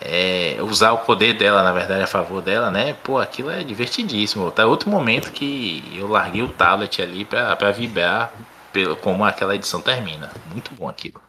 é, 0.01 0.63
usar 0.63 0.93
o 0.93 1.05
poder 1.05 1.37
dela, 1.37 1.63
na 1.63 1.73
verdade, 1.73 2.03
a 2.03 2.07
favor 2.07 2.41
dela, 2.43 2.71
né? 2.71 2.95
Pô, 2.95 3.19
aquilo 3.19 3.51
é 3.51 3.63
divertidíssimo. 3.63 4.51
Tá 4.51 4.67
outro 4.67 4.89
momento 4.89 5.33
que 5.33 5.83
eu 5.95 6.09
larguei 6.09 6.43
o 6.43 6.53
tablet 6.53 7.03
ali 7.03 7.25
para 7.25 7.71
vibrar 7.71 8.33
pelo, 8.73 8.97
como 8.97 9.25
aquela 9.25 9.55
edição 9.55 9.83
termina. 9.83 10.31
Muito 10.51 10.75
bom 10.75 10.89
aquilo. 10.89 11.21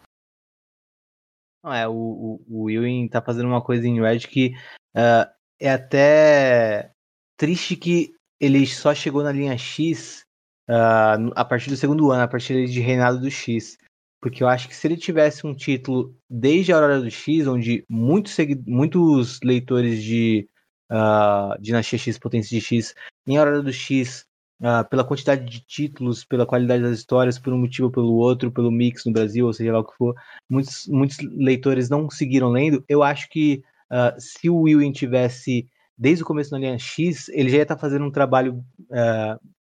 Não, 1.64 1.74
é, 1.74 1.88
o, 1.88 1.94
o, 1.94 2.64
o 2.64 2.70
Ewing 2.70 3.08
tá 3.08 3.22
fazendo 3.22 3.48
uma 3.48 3.62
coisa 3.62 3.88
em 3.88 4.02
Red 4.02 4.20
que 4.20 4.54
uh, 4.96 5.30
é 5.60 5.72
até 5.72 6.92
triste 7.38 7.76
que 7.76 8.14
ele 8.40 8.66
só 8.66 8.96
chegou 8.96 9.22
na 9.22 9.32
linha 9.32 9.56
X 9.58 10.26
uh, 10.70 11.32
a 11.36 11.46
partir 11.46 11.70
do 11.70 11.78
segundo 11.78 12.10
ano, 12.12 12.24
a 12.24 12.28
partir 12.28 12.68
de 12.68 12.80
Reinado 12.80 13.20
do 13.20 13.30
X. 13.30 13.78
Porque 14.22 14.44
eu 14.44 14.48
acho 14.48 14.68
que 14.68 14.76
se 14.76 14.88
ele 14.88 14.96
tivesse 14.96 15.48
um 15.48 15.54
título 15.54 16.16
desde 16.30 16.72
a 16.72 16.76
Aurora 16.76 17.02
do 17.02 17.10
X, 17.10 17.48
onde 17.48 17.84
muitos, 17.90 18.38
muitos 18.68 19.40
leitores 19.44 20.04
de 20.04 20.48
uh, 20.92 21.60
Dinastia 21.60 21.98
X, 21.98 22.20
Potência 22.20 22.58
de 22.58 22.64
X, 22.64 22.94
em 23.26 23.38
Aurora 23.38 23.64
do 23.64 23.74
X, 23.74 24.28
uh, 24.62 24.88
pela 24.88 25.04
quantidade 25.04 25.44
de 25.44 25.62
títulos, 25.62 26.24
pela 26.24 26.46
qualidade 26.46 26.84
das 26.84 27.00
histórias, 27.00 27.40
por 27.40 27.52
um 27.52 27.58
motivo 27.58 27.88
ou 27.88 27.92
pelo 27.92 28.14
outro, 28.14 28.52
pelo 28.52 28.70
mix 28.70 29.06
no 29.06 29.12
Brasil, 29.12 29.48
ou 29.48 29.54
seja 29.54 29.74
lá 29.74 29.80
o 29.80 29.86
que 29.86 29.98
for, 29.98 30.14
muitos, 30.48 30.88
muitos 30.88 31.18
leitores 31.20 31.90
não 31.90 32.08
seguiram 32.08 32.50
lendo. 32.52 32.84
Eu 32.88 33.02
acho 33.02 33.28
que 33.28 33.64
uh, 33.92 34.14
se 34.22 34.52
o 34.52 34.62
William 34.62 34.92
tivesse 34.92 35.68
desde 35.98 36.24
o 36.24 36.28
começo 36.28 36.52
na 36.52 36.60
linha 36.60 36.78
X, 36.78 37.28
ele 37.30 37.50
já 37.50 37.58
ia 37.58 37.64
estar 37.64 37.78
fazendo 37.78 38.06
um 38.06 38.12
trabalho 38.12 38.64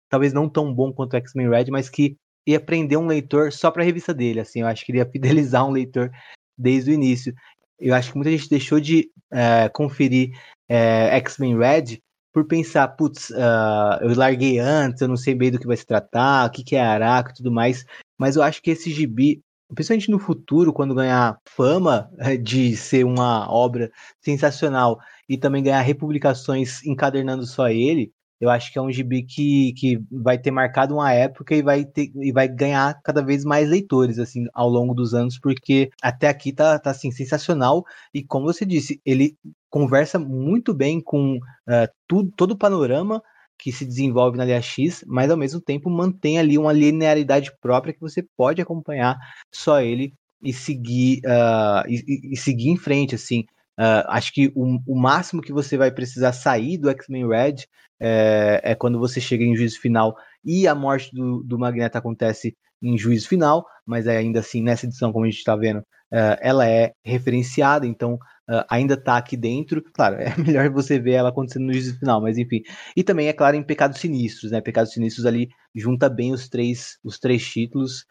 talvez 0.09 0.33
não 0.33 0.49
tão 0.49 0.73
bom 0.73 0.91
quanto 0.91 1.14
o 1.14 1.17
X-Men 1.17 1.49
Red, 1.49 1.65
mas 1.72 1.90
que 1.90 2.17
ia 2.45 2.60
prender 2.60 2.98
um 2.98 3.08
leitor 3.08 3.52
só 3.52 3.70
para 3.72 3.84
a 3.84 3.86
revista 3.86 4.14
dele, 4.14 4.40
assim, 4.40 4.61
eu 4.61 4.68
acho 4.68 4.86
que 4.86 4.92
ele 4.92 5.00
ia 5.00 5.06
fidelizar 5.06 5.66
um 5.66 5.72
leitor 5.72 6.11
desde 6.58 6.92
o 6.92 6.94
início. 6.94 7.34
Eu 7.80 7.95
acho 7.95 8.11
que 8.11 8.18
muita 8.18 8.32
gente 8.32 8.50
deixou 8.50 8.80
de 8.80 9.10
é, 9.32 9.70
conferir 9.70 10.38
é, 10.70 11.18
X-Men 11.18 11.58
Red 11.58 12.00
por 12.34 12.45
pensar, 12.45 12.88
putz, 12.90 13.30
uh, 13.32 14.00
eu 14.02 14.16
larguei 14.16 14.58
antes, 14.58 15.02
eu 15.02 15.08
não 15.08 15.18
sei 15.18 15.36
bem 15.36 15.52
do 15.52 15.60
que 15.60 15.68
vai 15.68 15.76
se 15.76 15.86
tratar, 15.86 16.48
o 16.48 16.50
que, 16.50 16.64
que 16.64 16.76
é 16.76 16.82
Araco 16.82 17.32
e 17.32 17.34
tudo 17.34 17.52
mais, 17.52 17.86
mas 18.18 18.36
eu 18.36 18.44
acho 18.44 18.61
que 18.61 18.72
esse 18.72 18.90
gibi, 18.90 19.42
principalmente 19.74 20.10
no 20.10 20.20
futuro, 20.20 20.72
quando 20.72 20.95
ganhar 20.95 21.38
fama 21.45 22.10
é, 22.20 22.38
de 22.38 22.76
ser 22.78 23.03
uma 23.03 23.52
obra 23.52 23.92
sensacional 24.22 25.00
e 25.28 25.38
também 25.38 25.64
ganhar 25.64 25.82
republicações 25.82 26.86
encadernando 26.86 27.45
só 27.45 27.68
ele, 27.68 28.14
eu 28.42 28.50
acho 28.50 28.74
que 28.74 28.80
é 28.80 28.82
um 28.82 28.92
gibi 28.92 29.22
que, 29.22 29.72
que 29.74 30.03
vai 30.11 30.38
ter 30.38 30.50
marcado 30.50 30.95
uma 30.95 31.14
época 31.14 31.56
e 31.56 31.61
vai, 31.61 31.86
ter, 31.86 32.11
e 32.16 32.32
vai 32.32 32.48
ganhar 32.48 33.00
cada 33.03 33.22
vez 33.22 33.45
mais 33.45 33.70
leitores, 33.70 34.18
assim, 34.18 34.45
ao 34.52 34.68
longo 34.68 34.95
dos 34.95 35.14
anos, 35.14 35.38
porque 35.40 35.92
até 36.02 36.28
aqui 36.28 36.52
tá, 36.52 36.80
tá 36.80 36.90
assim, 36.90 37.11
sensacional. 37.11 37.86
E 38.11 38.24
como 38.24 38.45
você 38.45 38.66
disse, 38.66 39.00
ele 39.06 39.38
conversa 39.70 40.18
muito 40.18 40.74
bem 40.74 41.00
com 41.00 41.38
uh, 41.38 41.88
tudo, 42.08 42.34
todo 42.36 42.52
o 42.52 42.58
panorama 42.58 43.22
que 43.60 43.72
se 43.72 43.86
desenvolve 43.86 44.40
na 44.40 44.44
LX, 44.44 45.06
mas 45.06 45.30
ao 45.30 45.38
mesmo 45.38 45.61
tempo 45.61 45.88
mantém 45.88 46.40
ali 46.40 46.58
uma 46.58 46.74
linearidade 46.74 47.52
própria 47.61 47.94
que 47.94 48.02
você 48.02 48.26
pode 48.36 48.60
acompanhar 48.60 49.20
só 49.53 49.80
ele 49.80 50.16
e 50.42 50.52
seguir, 50.52 51.22
uh, 51.26 51.88
e, 51.88 52.34
e, 52.34 52.38
seguir 52.38 52.70
em 52.70 52.78
frente, 52.78 53.14
assim. 53.14 53.45
Uh, 53.80 54.03
acho 54.08 54.33
que 54.33 54.51
o, 54.56 54.80
o, 54.85 55.00
máximo 55.00 55.41
que 55.41 55.53
você 55.53 55.77
vai 55.77 55.91
precisar 55.91 56.33
sair 56.33 56.77
do 56.77 56.90
X-Men 56.90 57.27
Red 57.27 57.56
é, 58.00 58.61
é, 58.64 58.75
quando 58.75 59.00
você 59.00 59.22
chega 59.22 59.43
em 59.43 59.56
juízo 59.56 59.80
final 59.80 60.16
e 60.43 60.67
a 60.67 60.75
morte 60.75 61.14
do, 61.14 61.43
do 61.43 61.58
Magneto 61.58 61.98
acontece 61.98 62.56
em 62.82 62.98
juízo 62.98 63.27
final, 63.27 63.66
mas 63.85 64.08
ainda 64.08 64.40
assim, 64.40 64.61
nessa 64.61 64.85
edição, 64.85 65.14
como 65.14 65.25
a 65.25 65.30
gente 65.30 65.38
está 65.38 65.56
vendo, 65.56 65.80
uh, 65.80 66.38
ela 66.41 66.67
é 66.67 66.93
referenciada, 67.06 67.85
então 67.85 68.16
uh, 68.16 68.66
ainda 68.69 68.95
está 68.95 69.17
aqui 69.17 69.38
dentro. 69.38 69.83
Claro, 69.93 70.16
é 70.19 70.35
melhor 70.38 70.69
você 70.72 71.00
ver 71.00 71.14
ela 71.14 71.30
acontecendo 71.30 71.67
no 71.67 71.74
juízo 71.74 71.98
final, 72.00 72.19
mas 72.22 72.38
enfim. 72.38 72.61
E 72.95 73.03
também, 73.03 73.27
é 73.27 73.33
claro, 73.33 73.56
em 73.56 73.64
Pecados 73.64 74.00
Sinistros, 74.00 74.51
né? 74.51 74.61
Pecados 74.61 74.93
Sinistros 74.93 75.25
ali 75.25 75.50
junta 75.75 76.09
bem 76.09 76.33
os 76.33 76.50
três, 76.50 76.98
os 77.03 77.19
três 77.19 77.48
títulos 77.48 78.06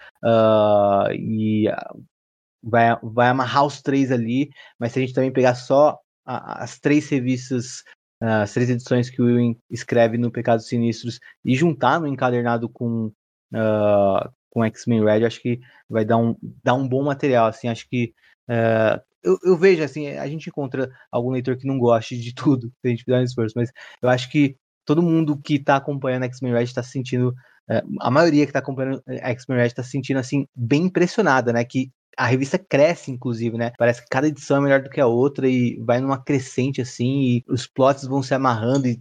e 1.12 1.68
vai, 2.62 2.96
vai 3.02 3.28
amarrar 3.28 3.64
os 3.64 3.80
três 3.82 4.10
ali, 4.12 4.50
mas 4.78 4.92
se 4.92 4.98
a 4.98 5.02
gente 5.02 5.14
também 5.14 5.32
pegar 5.32 5.54
só 5.54 5.98
a, 6.24 6.62
as 6.62 6.78
três 6.78 7.08
revistas, 7.08 7.80
uh, 8.22 8.42
as 8.42 8.52
três 8.52 8.70
edições 8.70 9.10
que 9.10 9.20
o 9.20 9.28
Ewing 9.28 9.58
escreve 9.70 10.18
no 10.18 10.30
Pecados 10.30 10.66
Sinistros 10.66 11.18
e 11.44 11.54
juntar 11.54 12.00
no 12.00 12.06
encadernado 12.06 12.68
com, 12.68 13.06
uh, 13.54 14.30
com 14.50 14.64
X-Men 14.64 15.04
Red, 15.04 15.24
acho 15.24 15.40
que 15.40 15.60
vai 15.88 16.04
dar 16.04 16.18
um, 16.18 16.36
dar 16.62 16.74
um 16.74 16.88
bom 16.88 17.02
material, 17.02 17.46
assim, 17.46 17.68
acho 17.68 17.88
que 17.88 18.12
uh, 18.48 19.00
eu, 19.22 19.38
eu, 19.44 19.56
vejo, 19.56 19.82
assim, 19.82 20.08
a 20.08 20.26
gente 20.26 20.48
encontra 20.48 20.90
algum 21.10 21.30
leitor 21.30 21.56
que 21.56 21.66
não 21.66 21.78
goste 21.78 22.18
de 22.18 22.32
tudo, 22.34 22.68
se 22.68 22.86
a 22.86 22.88
gente 22.88 23.04
fizer 23.04 23.18
um 23.18 23.24
esforço, 23.24 23.54
mas 23.56 23.70
eu 24.02 24.08
acho 24.08 24.30
que 24.30 24.56
todo 24.84 25.02
mundo 25.02 25.38
que 25.38 25.54
está 25.54 25.76
acompanhando 25.76 26.24
X-Men 26.24 26.52
Red 26.52 26.64
está 26.64 26.82
se 26.82 26.90
sentindo 26.90 27.34
a 28.00 28.10
maioria 28.10 28.44
que 28.44 28.50
está 28.50 28.58
acompanhando 28.58 29.00
X-Men 29.06 29.58
Red 29.58 29.66
está 29.66 29.82
se 29.84 29.90
sentindo 29.90 30.18
assim 30.18 30.48
bem 30.56 30.86
impressionada, 30.86 31.52
né? 31.52 31.64
Que 31.64 31.92
a 32.20 32.26
revista 32.26 32.58
cresce, 32.58 33.10
inclusive, 33.10 33.56
né? 33.56 33.72
Parece 33.78 34.02
que 34.02 34.08
cada 34.10 34.28
edição 34.28 34.58
é 34.58 34.60
melhor 34.60 34.82
do 34.82 34.90
que 34.90 35.00
a 35.00 35.06
outra 35.06 35.48
e 35.48 35.80
vai 35.82 36.00
numa 36.00 36.22
crescente 36.22 36.78
assim, 36.82 37.22
e 37.22 37.44
os 37.48 37.66
plots 37.66 38.04
vão 38.04 38.22
se 38.22 38.34
amarrando 38.34 38.86
e 38.86 39.00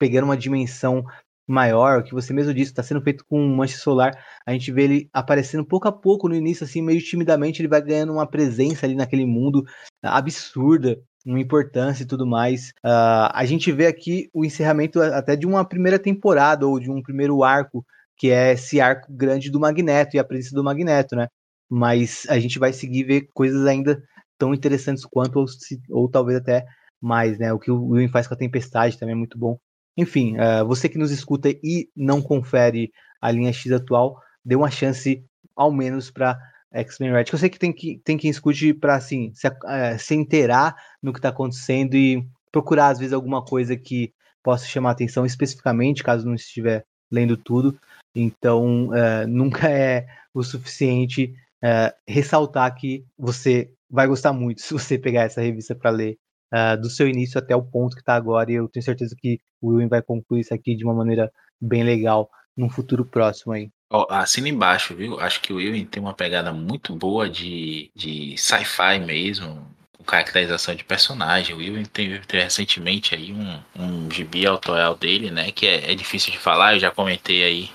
pegando 0.00 0.24
uma 0.24 0.36
dimensão 0.36 1.04
maior, 1.46 2.00
o 2.00 2.02
que 2.02 2.12
você 2.12 2.32
mesmo 2.32 2.52
disse, 2.52 2.72
está 2.72 2.82
sendo 2.82 3.00
feito 3.00 3.24
com 3.24 3.40
mancha 3.46 3.78
solar. 3.78 4.12
A 4.44 4.52
gente 4.52 4.72
vê 4.72 4.82
ele 4.82 5.08
aparecendo 5.12 5.64
pouco 5.64 5.86
a 5.86 5.92
pouco 5.92 6.28
no 6.28 6.34
início, 6.34 6.64
assim, 6.64 6.82
meio 6.82 7.00
timidamente, 7.00 7.62
ele 7.62 7.68
vai 7.68 7.80
ganhando 7.80 8.12
uma 8.12 8.26
presença 8.26 8.84
ali 8.84 8.96
naquele 8.96 9.24
mundo 9.24 9.64
absurda, 10.02 11.00
uma 11.24 11.38
importância 11.38 12.02
e 12.02 12.06
tudo 12.06 12.26
mais. 12.26 12.70
Uh, 12.84 13.30
a 13.32 13.44
gente 13.44 13.70
vê 13.70 13.86
aqui 13.86 14.28
o 14.34 14.44
encerramento 14.44 15.00
até 15.00 15.36
de 15.36 15.46
uma 15.46 15.64
primeira 15.64 16.00
temporada 16.00 16.66
ou 16.66 16.80
de 16.80 16.90
um 16.90 17.00
primeiro 17.00 17.44
arco, 17.44 17.86
que 18.16 18.32
é 18.32 18.54
esse 18.54 18.80
arco 18.80 19.06
grande 19.12 19.52
do 19.52 19.60
Magneto 19.60 20.16
e 20.16 20.18
a 20.18 20.24
presença 20.24 20.56
do 20.56 20.64
Magneto, 20.64 21.14
né? 21.14 21.28
Mas 21.68 22.26
a 22.28 22.38
gente 22.38 22.58
vai 22.58 22.72
seguir 22.72 23.04
ver 23.04 23.28
coisas 23.32 23.66
ainda 23.66 24.02
tão 24.38 24.54
interessantes 24.54 25.04
quanto, 25.04 25.38
ou, 25.38 25.48
se, 25.48 25.80
ou 25.90 26.08
talvez 26.08 26.38
até 26.38 26.66
mais, 27.00 27.38
né? 27.38 27.52
O 27.52 27.58
que 27.58 27.70
o 27.70 27.84
William 27.84 28.08
faz 28.08 28.26
com 28.26 28.34
a 28.34 28.36
Tempestade 28.36 28.98
também 28.98 29.14
é 29.14 29.18
muito 29.18 29.38
bom. 29.38 29.58
Enfim, 29.96 30.36
uh, 30.36 30.66
você 30.66 30.88
que 30.88 30.98
nos 30.98 31.10
escuta 31.10 31.48
e 31.48 31.88
não 31.96 32.20
confere 32.20 32.92
a 33.20 33.30
linha 33.30 33.52
X 33.52 33.72
atual, 33.72 34.20
dê 34.44 34.54
uma 34.54 34.70
chance, 34.70 35.24
ao 35.54 35.72
menos, 35.72 36.10
para 36.10 36.38
X-Men 36.72 37.12
Red. 37.12 37.24
Eu 37.32 37.38
sei 37.38 37.48
que 37.48 37.58
tem, 37.58 37.72
que 37.72 38.00
tem 38.04 38.18
quem 38.18 38.30
escute 38.30 38.74
para 38.74 38.94
assim, 38.94 39.32
se, 39.34 39.48
uh, 39.48 39.98
se 39.98 40.14
inteirar 40.14 40.76
no 41.02 41.12
que 41.12 41.18
está 41.18 41.30
acontecendo 41.30 41.94
e 41.94 42.26
procurar, 42.52 42.88
às 42.88 42.98
vezes, 42.98 43.14
alguma 43.14 43.42
coisa 43.42 43.76
que 43.76 44.12
possa 44.42 44.66
chamar 44.66 44.92
atenção 44.92 45.24
especificamente, 45.24 46.04
caso 46.04 46.26
não 46.26 46.34
estiver 46.34 46.84
lendo 47.10 47.36
tudo. 47.36 47.78
Então, 48.14 48.88
uh, 48.88 49.26
nunca 49.28 49.68
é 49.68 50.06
o 50.34 50.42
suficiente 50.42 51.34
uh, 51.66 51.92
ressaltar 52.06 52.72
que 52.74 53.04
você 53.18 53.68
vai 53.90 54.06
gostar 54.06 54.32
muito 54.32 54.60
se 54.62 54.72
você 54.72 54.98
pegar 54.98 55.22
essa 55.22 55.40
revista 55.40 55.74
para 55.74 55.90
ler 55.90 56.16
uh, 56.54 56.80
do 56.80 56.88
seu 56.88 57.08
início 57.08 57.38
até 57.38 57.54
o 57.54 57.62
ponto 57.62 57.94
que 57.94 58.02
está 58.02 58.14
agora. 58.14 58.50
E 58.50 58.54
eu 58.54 58.68
tenho 58.68 58.84
certeza 58.84 59.14
que 59.18 59.38
o 59.60 59.74
Will 59.74 59.88
vai 59.88 60.02
concluir 60.02 60.40
isso 60.40 60.54
aqui 60.54 60.76
de 60.76 60.84
uma 60.84 60.94
maneira 60.94 61.30
bem 61.60 61.82
legal 61.82 62.30
num 62.56 62.70
futuro 62.70 63.04
próximo 63.04 63.52
aí. 63.52 63.70
Oh, 63.90 64.06
assina 64.10 64.48
embaixo, 64.48 64.94
viu? 64.96 65.20
Acho 65.20 65.40
que 65.40 65.52
o 65.52 65.56
Will 65.56 65.86
tem 65.86 66.02
uma 66.02 66.14
pegada 66.14 66.52
muito 66.52 66.94
boa 66.94 67.28
de, 67.28 67.90
de 67.94 68.36
sci-fi 68.36 68.98
mesmo, 68.98 69.64
com 69.96 70.02
caracterização 70.02 70.74
de 70.74 70.82
personagem. 70.82 71.54
O 71.54 71.58
Will 71.58 71.86
teve, 71.86 72.18
teve 72.20 72.42
recentemente 72.42 73.14
aí 73.14 73.32
um, 73.32 73.60
um 73.78 74.10
gibi 74.10 74.44
autoral 74.44 74.96
dele, 74.96 75.30
né? 75.30 75.52
Que 75.52 75.66
é, 75.66 75.92
é 75.92 75.94
difícil 75.94 76.32
de 76.32 76.38
falar, 76.38 76.74
eu 76.74 76.80
já 76.80 76.90
comentei 76.90 77.44
aí 77.44 77.70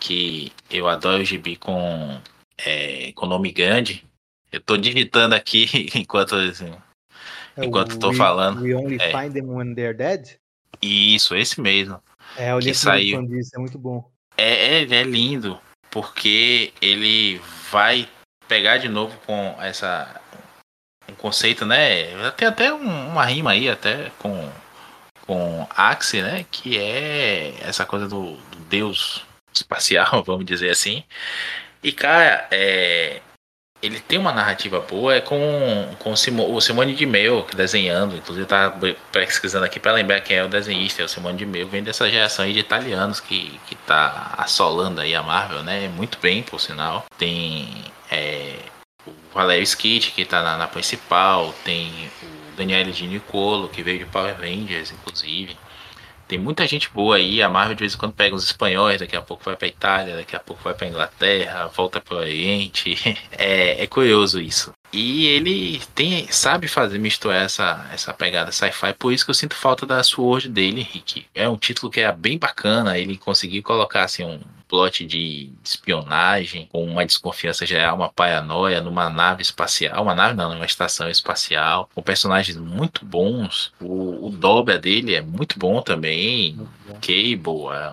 que 0.00 0.50
eu 0.70 0.88
adoro 0.88 1.22
o 1.22 1.24
gibi 1.24 1.54
com, 1.54 2.18
é, 2.58 3.12
com 3.12 3.26
nome 3.26 3.52
grande. 3.52 4.04
Eu 4.50 4.60
tô 4.60 4.76
digitando 4.76 5.34
aqui 5.34 5.66
enquanto, 5.94 6.34
assim, 6.34 6.72
é 7.56 7.64
enquanto 7.64 7.98
tô 7.98 8.10
we, 8.10 8.16
falando. 8.16 8.62
We 8.62 8.74
only 8.74 8.96
é. 9.00 9.10
find 9.10 9.32
them 9.32 9.50
when 9.50 9.74
they're 9.74 9.96
dead? 9.96 10.38
Isso, 10.80 11.34
esse 11.34 11.60
mesmo. 11.60 12.02
É, 12.36 12.54
li 12.58 12.66
que 12.66 12.74
saiu. 12.74 13.26
disso, 13.26 13.50
é 13.54 13.58
muito 13.58 13.78
bom. 13.78 14.10
É, 14.36 14.78
é, 14.78 14.82
é 14.82 15.02
lindo, 15.02 15.60
porque 15.90 16.72
ele 16.80 17.40
vai 17.70 18.08
pegar 18.48 18.78
de 18.78 18.88
novo 18.88 19.16
com 19.26 19.56
essa 19.60 20.20
um 21.08 21.14
conceito, 21.14 21.66
né? 21.66 22.30
Tem 22.32 22.48
até 22.48 22.72
um, 22.72 23.08
uma 23.08 23.24
rima 23.24 23.52
aí, 23.52 23.68
até 23.68 24.10
com, 24.18 24.50
com 25.26 25.66
Axie, 25.70 26.22
né? 26.22 26.46
Que 26.50 26.78
é 26.78 27.54
essa 27.60 27.84
coisa 27.84 28.08
do, 28.08 28.36
do 28.36 28.58
deus 28.68 29.24
espacial, 29.52 30.22
vamos 30.24 30.46
dizer 30.46 30.70
assim. 30.70 31.04
E, 31.82 31.92
cara, 31.92 32.46
é, 32.50 33.20
ele 33.82 33.98
tem 33.98 34.16
uma 34.18 34.32
narrativa 34.32 34.78
boa, 34.78 35.16
é 35.16 35.20
com, 35.20 35.96
com 35.98 36.12
o, 36.12 36.16
Simo, 36.16 36.54
o 36.54 36.60
Simone 36.60 36.94
de 36.94 37.04
Mel 37.04 37.44
desenhando, 37.54 38.16
inclusive 38.16 38.46
tá 38.46 38.72
pesquisando 39.10 39.64
aqui 39.64 39.80
para 39.80 39.92
lembrar 39.92 40.20
quem 40.20 40.36
é 40.36 40.44
o 40.44 40.48
desenhista, 40.48 41.02
é 41.02 41.04
o 41.04 41.08
Simone 41.08 41.36
de 41.36 41.44
Mel, 41.44 41.66
vem 41.66 41.82
dessa 41.82 42.08
geração 42.08 42.46
de 42.46 42.56
italianos 42.56 43.18
que, 43.18 43.58
que 43.66 43.74
tá 43.74 44.34
assolando 44.38 45.00
aí 45.00 45.14
a 45.16 45.22
Marvel, 45.22 45.64
né, 45.64 45.88
muito 45.88 46.16
bem, 46.20 46.44
por 46.44 46.60
sinal. 46.60 47.04
Tem 47.18 47.84
é, 48.08 48.54
o 49.04 49.12
Valério 49.34 49.64
Skit, 49.64 50.12
que 50.12 50.24
tá 50.24 50.42
na, 50.42 50.56
na, 50.56 50.68
principal, 50.68 51.52
tem 51.64 52.08
o 52.22 52.56
Daniele 52.56 52.92
de 52.92 53.04
Nicolo, 53.08 53.68
que 53.68 53.82
veio 53.82 53.98
de 53.98 54.04
Power 54.04 54.36
Rangers, 54.38 54.92
inclusive. 54.92 55.56
Tem 56.32 56.38
muita 56.38 56.66
gente 56.66 56.88
boa 56.88 57.16
aí. 57.16 57.42
A 57.42 57.48
Marvel 57.50 57.74
de 57.74 57.80
vez 57.80 57.92
em 57.94 57.98
quando 57.98 58.14
pega 58.14 58.34
os 58.34 58.42
espanhóis, 58.42 58.98
daqui 58.98 59.14
a 59.14 59.20
pouco 59.20 59.44
vai 59.44 59.54
para 59.54 59.68
Itália, 59.68 60.16
daqui 60.16 60.34
a 60.34 60.40
pouco 60.40 60.62
vai 60.62 60.72
para 60.72 60.86
Inglaterra, 60.86 61.66
volta 61.66 62.00
para 62.00 62.14
o 62.14 62.18
Oriente. 62.20 62.94
É, 63.32 63.82
é 63.82 63.86
curioso 63.86 64.40
isso. 64.40 64.72
E 64.92 65.26
ele 65.26 65.80
tem, 65.94 66.30
sabe 66.30 66.68
fazer 66.68 66.98
misturar 66.98 67.42
essa, 67.42 67.88
essa 67.92 68.12
pegada 68.12 68.52
sci-fi, 68.52 68.92
por 68.92 69.12
isso 69.12 69.24
que 69.24 69.30
eu 69.30 69.34
sinto 69.34 69.54
falta 69.54 69.86
da 69.86 70.02
Sword 70.02 70.50
dele, 70.50 70.82
Rick. 70.82 71.24
É 71.34 71.48
um 71.48 71.56
título 71.56 71.90
que 71.90 72.00
é 72.00 72.12
bem 72.12 72.38
bacana, 72.38 72.98
ele 72.98 73.16
conseguiu 73.16 73.62
colocar 73.62 74.04
assim 74.04 74.24
um 74.24 74.38
plot 74.68 75.04
de 75.04 75.50
espionagem, 75.62 76.66
com 76.72 76.82
uma 76.84 77.04
desconfiança 77.04 77.66
geral, 77.66 77.96
uma 77.96 78.10
paranoia 78.10 78.80
numa 78.80 79.10
nave 79.10 79.42
espacial, 79.42 80.02
uma 80.02 80.14
nave 80.14 80.34
não, 80.34 80.54
numa 80.54 80.64
estação 80.64 81.10
espacial, 81.10 81.90
com 81.94 82.02
personagens 82.02 82.56
muito 82.56 83.04
bons. 83.04 83.72
O, 83.80 84.28
o 84.28 84.30
Dobra 84.30 84.78
dele 84.78 85.14
é 85.14 85.20
muito 85.20 85.58
bom 85.58 85.82
também. 85.82 86.58
Cable, 87.00 87.68
é 87.74 87.92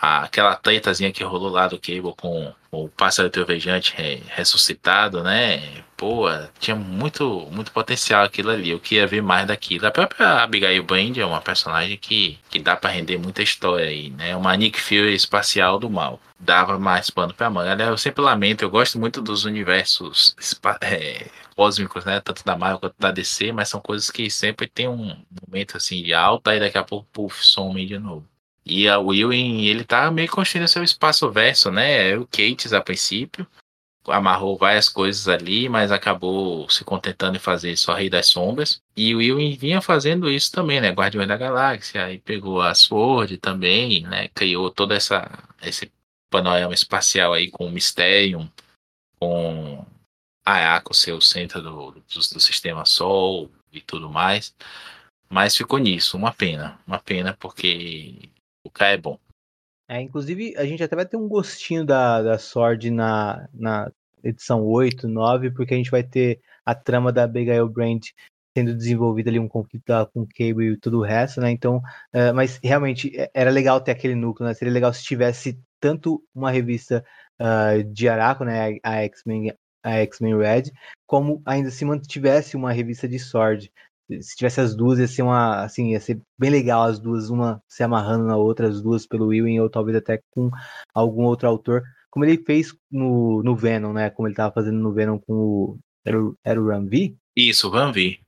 aquela 0.00 0.56
tretazinha 0.56 1.12
que 1.12 1.22
rolou 1.22 1.50
lá 1.50 1.68
do 1.68 1.78
Cable 1.78 2.14
com 2.16 2.52
o 2.70 2.88
pássaro 2.88 3.28
trovejante 3.28 3.94
ressuscitado, 4.28 5.22
né? 5.22 5.82
Pô, 5.96 6.26
tinha 6.58 6.74
muito, 6.74 7.46
muito 7.50 7.70
potencial 7.72 8.24
aquilo 8.24 8.50
ali. 8.50 8.70
Eu 8.70 8.80
queria 8.80 9.06
ver 9.06 9.22
mais 9.22 9.46
daquilo. 9.46 9.86
A 9.86 9.90
própria 9.90 10.42
Abigail 10.42 10.82
Brand 10.82 11.18
é 11.18 11.26
uma 11.26 11.42
personagem 11.42 11.98
que, 11.98 12.38
que 12.48 12.58
dá 12.58 12.76
para 12.76 12.90
render 12.90 13.18
muita 13.18 13.42
história 13.42 13.86
aí, 13.86 14.08
né? 14.10 14.34
Uma 14.34 14.56
Nick 14.56 14.80
Fury 14.80 15.14
espacial 15.14 15.78
do 15.78 15.90
mal. 15.90 16.18
Dava 16.38 16.78
mais 16.78 17.10
pano 17.10 17.34
pra 17.34 17.50
manga. 17.50 17.84
Eu 17.84 17.98
sempre 17.98 18.22
lamento, 18.22 18.62
eu 18.62 18.70
gosto 18.70 18.98
muito 18.98 19.20
dos 19.20 19.44
universos 19.44 20.34
é, 20.80 21.28
cósmicos, 21.54 22.04
né? 22.06 22.20
Tanto 22.20 22.42
da 22.44 22.56
Marvel 22.56 22.80
quanto 22.80 22.94
da 22.98 23.10
DC, 23.10 23.52
mas 23.52 23.68
são 23.68 23.80
coisas 23.80 24.10
que 24.10 24.30
sempre 24.30 24.66
tem 24.66 24.88
um 24.88 25.14
momento 25.46 25.76
assim 25.76 26.02
de 26.02 26.14
alta 26.14 26.54
e 26.56 26.60
daqui 26.60 26.78
a 26.78 26.84
pouco, 26.84 27.06
puf, 27.12 27.44
some 27.44 27.84
de 27.84 27.98
novo. 27.98 28.29
E 28.64 28.88
a 28.88 28.98
Willing, 28.98 29.64
ele 29.66 29.84
tá 29.84 30.10
meio 30.10 30.30
construindo 30.30 30.68
seu 30.68 30.82
espaço 30.82 31.30
verso, 31.30 31.70
né? 31.70 32.10
É 32.10 32.18
o 32.18 32.26
Cates 32.26 32.72
a 32.72 32.80
princípio. 32.80 33.46
Amarrou 34.06 34.56
várias 34.56 34.88
coisas 34.88 35.28
ali, 35.28 35.68
mas 35.68 35.92
acabou 35.92 36.68
se 36.70 36.84
contentando 36.84 37.36
em 37.36 37.40
fazer 37.40 37.76
só 37.76 37.94
Rei 37.94 38.08
das 38.10 38.28
Sombras. 38.28 38.82
E 38.96 39.14
o 39.14 39.18
Willing 39.18 39.56
vinha 39.56 39.80
fazendo 39.80 40.30
isso 40.30 40.50
também, 40.52 40.80
né? 40.80 40.90
Guardiões 40.90 41.28
da 41.28 41.36
Galáxia, 41.36 42.06
aí 42.06 42.18
pegou 42.18 42.60
a 42.60 42.74
Sword 42.74 43.38
também, 43.38 44.02
né? 44.02 44.28
Criou 44.28 44.70
toda 44.70 44.94
essa 44.94 45.28
esse 45.62 45.92
panorama 46.30 46.72
espacial 46.72 47.32
aí 47.32 47.50
com 47.50 47.66
o 47.66 47.70
Mysterium, 47.70 48.48
com 49.18 49.84
Ayako 50.44 50.94
ser 50.94 51.12
o 51.12 51.20
centro 51.20 51.60
do, 51.60 51.90
do, 51.90 52.00
do 52.00 52.40
sistema 52.40 52.84
Sol 52.86 53.50
e 53.72 53.80
tudo 53.80 54.08
mais. 54.08 54.54
Mas 55.28 55.56
ficou 55.56 55.78
nisso, 55.78 56.16
uma 56.16 56.32
pena. 56.32 56.80
Uma 56.86 56.98
pena 56.98 57.36
porque 57.38 58.30
o 58.64 58.70
K 58.70 58.88
é 58.88 58.96
bom. 58.96 59.18
É, 59.88 60.00
inclusive, 60.00 60.54
a 60.56 60.64
gente 60.64 60.82
até 60.82 60.94
vai 60.94 61.06
ter 61.06 61.16
um 61.16 61.28
gostinho 61.28 61.84
da, 61.84 62.22
da 62.22 62.38
Sword 62.38 62.90
na, 62.90 63.48
na 63.52 63.90
edição 64.22 64.64
8, 64.64 65.08
9, 65.08 65.50
porque 65.50 65.74
a 65.74 65.76
gente 65.76 65.90
vai 65.90 66.02
ter 66.02 66.40
a 66.64 66.74
trama 66.74 67.12
da 67.12 67.24
Abigail 67.24 67.68
Brand 67.68 68.02
sendo 68.56 68.74
desenvolvida 68.74 69.30
ali, 69.30 69.38
um 69.38 69.48
conflito 69.48 69.84
com 70.12 70.22
o 70.22 70.26
Cable 70.26 70.72
e 70.72 70.76
tudo 70.76 70.98
o 70.98 71.04
resto, 71.04 71.40
né? 71.40 71.50
Então, 71.50 71.78
uh, 72.14 72.34
mas 72.34 72.58
realmente 72.62 73.12
é, 73.18 73.30
era 73.32 73.50
legal 73.50 73.80
ter 73.80 73.92
aquele 73.92 74.14
núcleo, 74.14 74.48
né? 74.48 74.54
Seria 74.54 74.72
legal 74.72 74.92
se 74.92 75.02
tivesse 75.02 75.58
tanto 75.80 76.22
uma 76.34 76.50
revista 76.50 77.04
uh, 77.40 77.82
de 77.84 78.08
Araco, 78.08 78.44
né? 78.44 78.78
A 78.82 79.02
X-Men 79.02 79.52
a 79.82 79.92
X-Men 80.00 80.36
Red, 80.36 80.64
como 81.06 81.42
ainda 81.44 81.70
se 81.70 81.84
mantivesse 81.84 82.54
uma 82.54 82.70
revista 82.70 83.08
de 83.08 83.18
Sword 83.18 83.72
se 84.20 84.36
tivesse 84.36 84.60
as 84.60 84.74
duas, 84.74 84.98
ia 84.98 85.08
ser 85.08 85.22
uma, 85.22 85.62
assim, 85.62 85.92
ia 85.92 86.00
ser 86.00 86.20
bem 86.38 86.50
legal 86.50 86.82
as 86.82 86.98
duas, 86.98 87.30
uma 87.30 87.62
se 87.68 87.82
amarrando 87.82 88.24
na 88.24 88.36
outra, 88.36 88.68
as 88.68 88.82
duas 88.82 89.06
pelo 89.06 89.32
Ewing, 89.32 89.60
ou 89.60 89.70
talvez 89.70 89.96
até 89.96 90.20
com 90.30 90.50
algum 90.94 91.24
outro 91.24 91.48
autor, 91.48 91.82
como 92.10 92.24
ele 92.24 92.42
fez 92.44 92.74
no, 92.90 93.42
no 93.42 93.54
Venom, 93.54 93.92
né? 93.92 94.10
Como 94.10 94.26
ele 94.26 94.32
estava 94.32 94.52
fazendo 94.52 94.78
no 94.78 94.92
Venom 94.92 95.18
com 95.18 95.32
o. 95.32 95.78
Era, 96.04 96.18
era 96.44 96.60
o 96.60 96.66
Ram 96.66 96.86
V? 96.86 97.14
Isso, 97.36 97.68
o 97.68 97.70
Ram 97.70 97.92
V. 97.92 98.18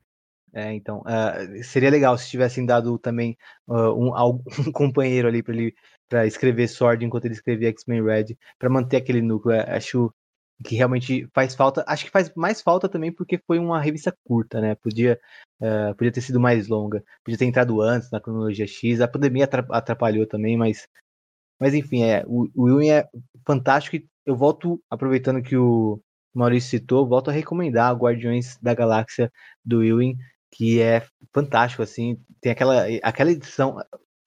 É, 0.54 0.72
então, 0.74 1.00
uh, 1.00 1.64
seria 1.64 1.90
legal 1.90 2.16
se 2.18 2.28
tivessem 2.28 2.66
dado 2.66 2.98
também 2.98 3.36
uh, 3.66 3.90
um, 3.90 4.12
um, 4.68 4.72
companheiro 4.72 5.26
ali 5.26 5.42
para 5.42 5.54
ele 5.54 5.74
para 6.08 6.26
escrever 6.26 6.68
Sword 6.68 7.02
enquanto 7.06 7.24
ele 7.24 7.32
escrevia 7.32 7.70
X-Men 7.70 8.04
Red, 8.04 8.36
para 8.58 8.68
manter 8.68 8.98
aquele 8.98 9.22
núcleo. 9.22 9.54
É, 9.54 9.76
acho 9.76 10.12
que 10.62 10.76
realmente 10.76 11.28
faz 11.34 11.55
falta. 11.55 11.84
Acho 11.86 12.05
que 12.05 12.10
faz 12.10 12.32
mais 12.34 12.60
falta 12.60 12.89
também 12.89 13.12
porque 13.12 13.39
foi 13.47 13.58
uma 13.58 13.81
revista 13.81 14.15
curta, 14.24 14.60
né? 14.60 14.74
Podia, 14.76 15.18
uh, 15.60 15.94
podia 15.97 16.12
ter 16.12 16.20
sido 16.20 16.41
mais 16.41 16.68
longa, 16.68 17.02
podia 17.24 17.39
ter 17.39 17.47
entrado 17.47 17.81
antes 17.81 18.10
na 18.10 18.20
cronologia 18.20 18.66
X. 18.66 19.00
A 19.00 19.08
pandemia 19.08 19.49
atrapalhou 19.70 20.26
também, 20.26 20.57
mas, 20.57 20.86
mas 21.60 21.74
enfim, 21.74 22.02
é, 22.02 22.24
o, 22.26 22.49
o 22.55 22.68
Ewing 22.68 22.91
é 22.91 23.08
fantástico. 23.47 23.97
E 23.97 24.07
eu 24.26 24.36
volto, 24.36 24.82
aproveitando 24.91 25.42
que 25.42 25.57
o 25.57 26.00
Maurício 26.34 26.70
citou, 26.70 27.08
volto 27.08 27.31
a 27.31 27.32
recomendar 27.32 27.94
Guardiões 27.94 28.57
da 28.62 28.74
Galáxia 28.74 29.31
do 29.65 29.82
Ewing, 29.82 30.16
que 30.52 30.81
é 30.81 31.05
fantástico, 31.34 31.82
assim. 31.82 32.18
Tem 32.41 32.52
aquela, 32.52 32.84
aquela 33.02 33.31
edição. 33.31 33.76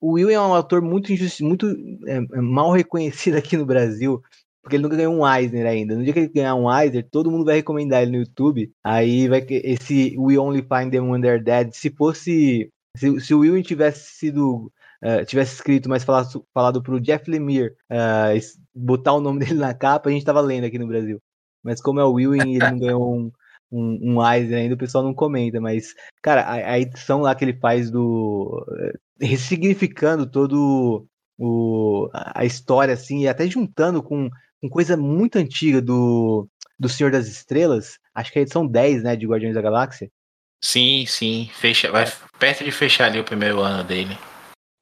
O 0.01 0.19
Ewing 0.19 0.33
é 0.33 0.41
um 0.41 0.53
autor 0.53 0.81
muito, 0.81 1.11
muito 1.41 1.67
é, 2.07 2.19
mal 2.41 2.71
reconhecido 2.71 3.35
aqui 3.35 3.57
no 3.57 3.65
Brasil 3.65 4.21
porque 4.65 4.77
ele 4.77 4.83
nunca 4.83 4.95
ganhou 4.95 5.13
um 5.13 5.27
Eisner 5.31 5.67
ainda. 5.67 5.95
No 5.95 6.03
dia 6.03 6.11
que 6.11 6.17
ele 6.17 6.27
ganhar 6.27 6.55
um 6.55 6.75
Eisner, 6.75 7.07
todo 7.07 7.29
mundo 7.29 7.45
vai 7.45 7.57
recomendar 7.57 8.01
ele 8.01 8.13
no 8.13 8.17
YouTube. 8.17 8.73
Aí 8.83 9.27
vai 9.27 9.39
que 9.39 9.61
esse 9.63 10.15
We 10.17 10.39
Only 10.39 10.63
Find 10.63 10.89
Them 10.89 11.11
When 11.11 11.21
They're 11.21 11.43
Dead, 11.43 11.71
se 11.71 11.91
fosse. 11.91 12.71
Se, 12.97 13.19
se 13.19 13.33
o 13.35 13.41
Will 13.41 13.61
tivesse 13.61 14.15
sido. 14.17 14.71
Uh, 15.03 15.23
tivesse 15.23 15.53
escrito, 15.53 15.87
mas 15.87 16.03
falado, 16.03 16.43
falado 16.51 16.81
pro 16.81 16.99
Jeff 16.99 17.29
Lemire 17.29 17.75
uh, 17.91 18.39
botar 18.73 19.13
o 19.13 19.21
nome 19.21 19.37
dele 19.45 19.59
na 19.59 19.71
capa, 19.71 20.09
a 20.09 20.11
gente 20.11 20.25
tava 20.25 20.41
lendo 20.41 20.63
aqui 20.63 20.79
no 20.79 20.87
Brasil. 20.87 21.21
Mas 21.63 21.79
como 21.79 21.99
é 21.99 22.03
o 22.03 22.13
Will 22.13 22.35
e 22.35 22.39
ele 22.39 22.57
não 22.57 22.79
ganhou 22.79 23.15
um, 23.15 23.31
um, 23.71 24.13
um 24.15 24.33
Eisner 24.33 24.61
ainda, 24.61 24.73
o 24.73 24.79
pessoal 24.79 25.03
não 25.03 25.13
comenta. 25.13 25.61
Mas, 25.61 25.93
cara, 26.23 26.41
a, 26.41 26.71
a 26.71 26.79
edição 26.79 27.21
lá 27.21 27.35
que 27.35 27.45
ele 27.45 27.53
faz 27.53 27.91
do. 27.91 28.65
Uh, 28.67 28.97
ressignificando 29.21 30.25
todo 30.25 31.07
o, 31.37 32.09
a 32.11 32.43
história, 32.45 32.95
assim, 32.95 33.21
e 33.21 33.27
até 33.27 33.45
juntando 33.47 34.01
com 34.01 34.29
com 34.65 34.69
coisa 34.69 34.97
muito 34.97 35.37
antiga 35.37 35.81
do, 35.81 36.47
do 36.77 36.89
Senhor 36.89 37.11
das 37.11 37.27
Estrelas. 37.27 37.99
Acho 38.13 38.31
que 38.31 38.39
é 38.39 38.41
a 38.41 38.43
edição 38.43 38.65
10, 38.65 39.03
né, 39.03 39.15
de 39.15 39.27
Guardiões 39.27 39.55
da 39.55 39.61
Galáxia. 39.61 40.09
Sim, 40.63 41.05
sim. 41.05 41.49
Fecha, 41.53 41.91
vai 41.91 42.05
perto 42.39 42.63
de 42.63 42.71
fechar 42.71 43.05
ali 43.05 43.19
o 43.19 43.23
primeiro 43.23 43.59
ano 43.59 43.83
dele. 43.83 44.17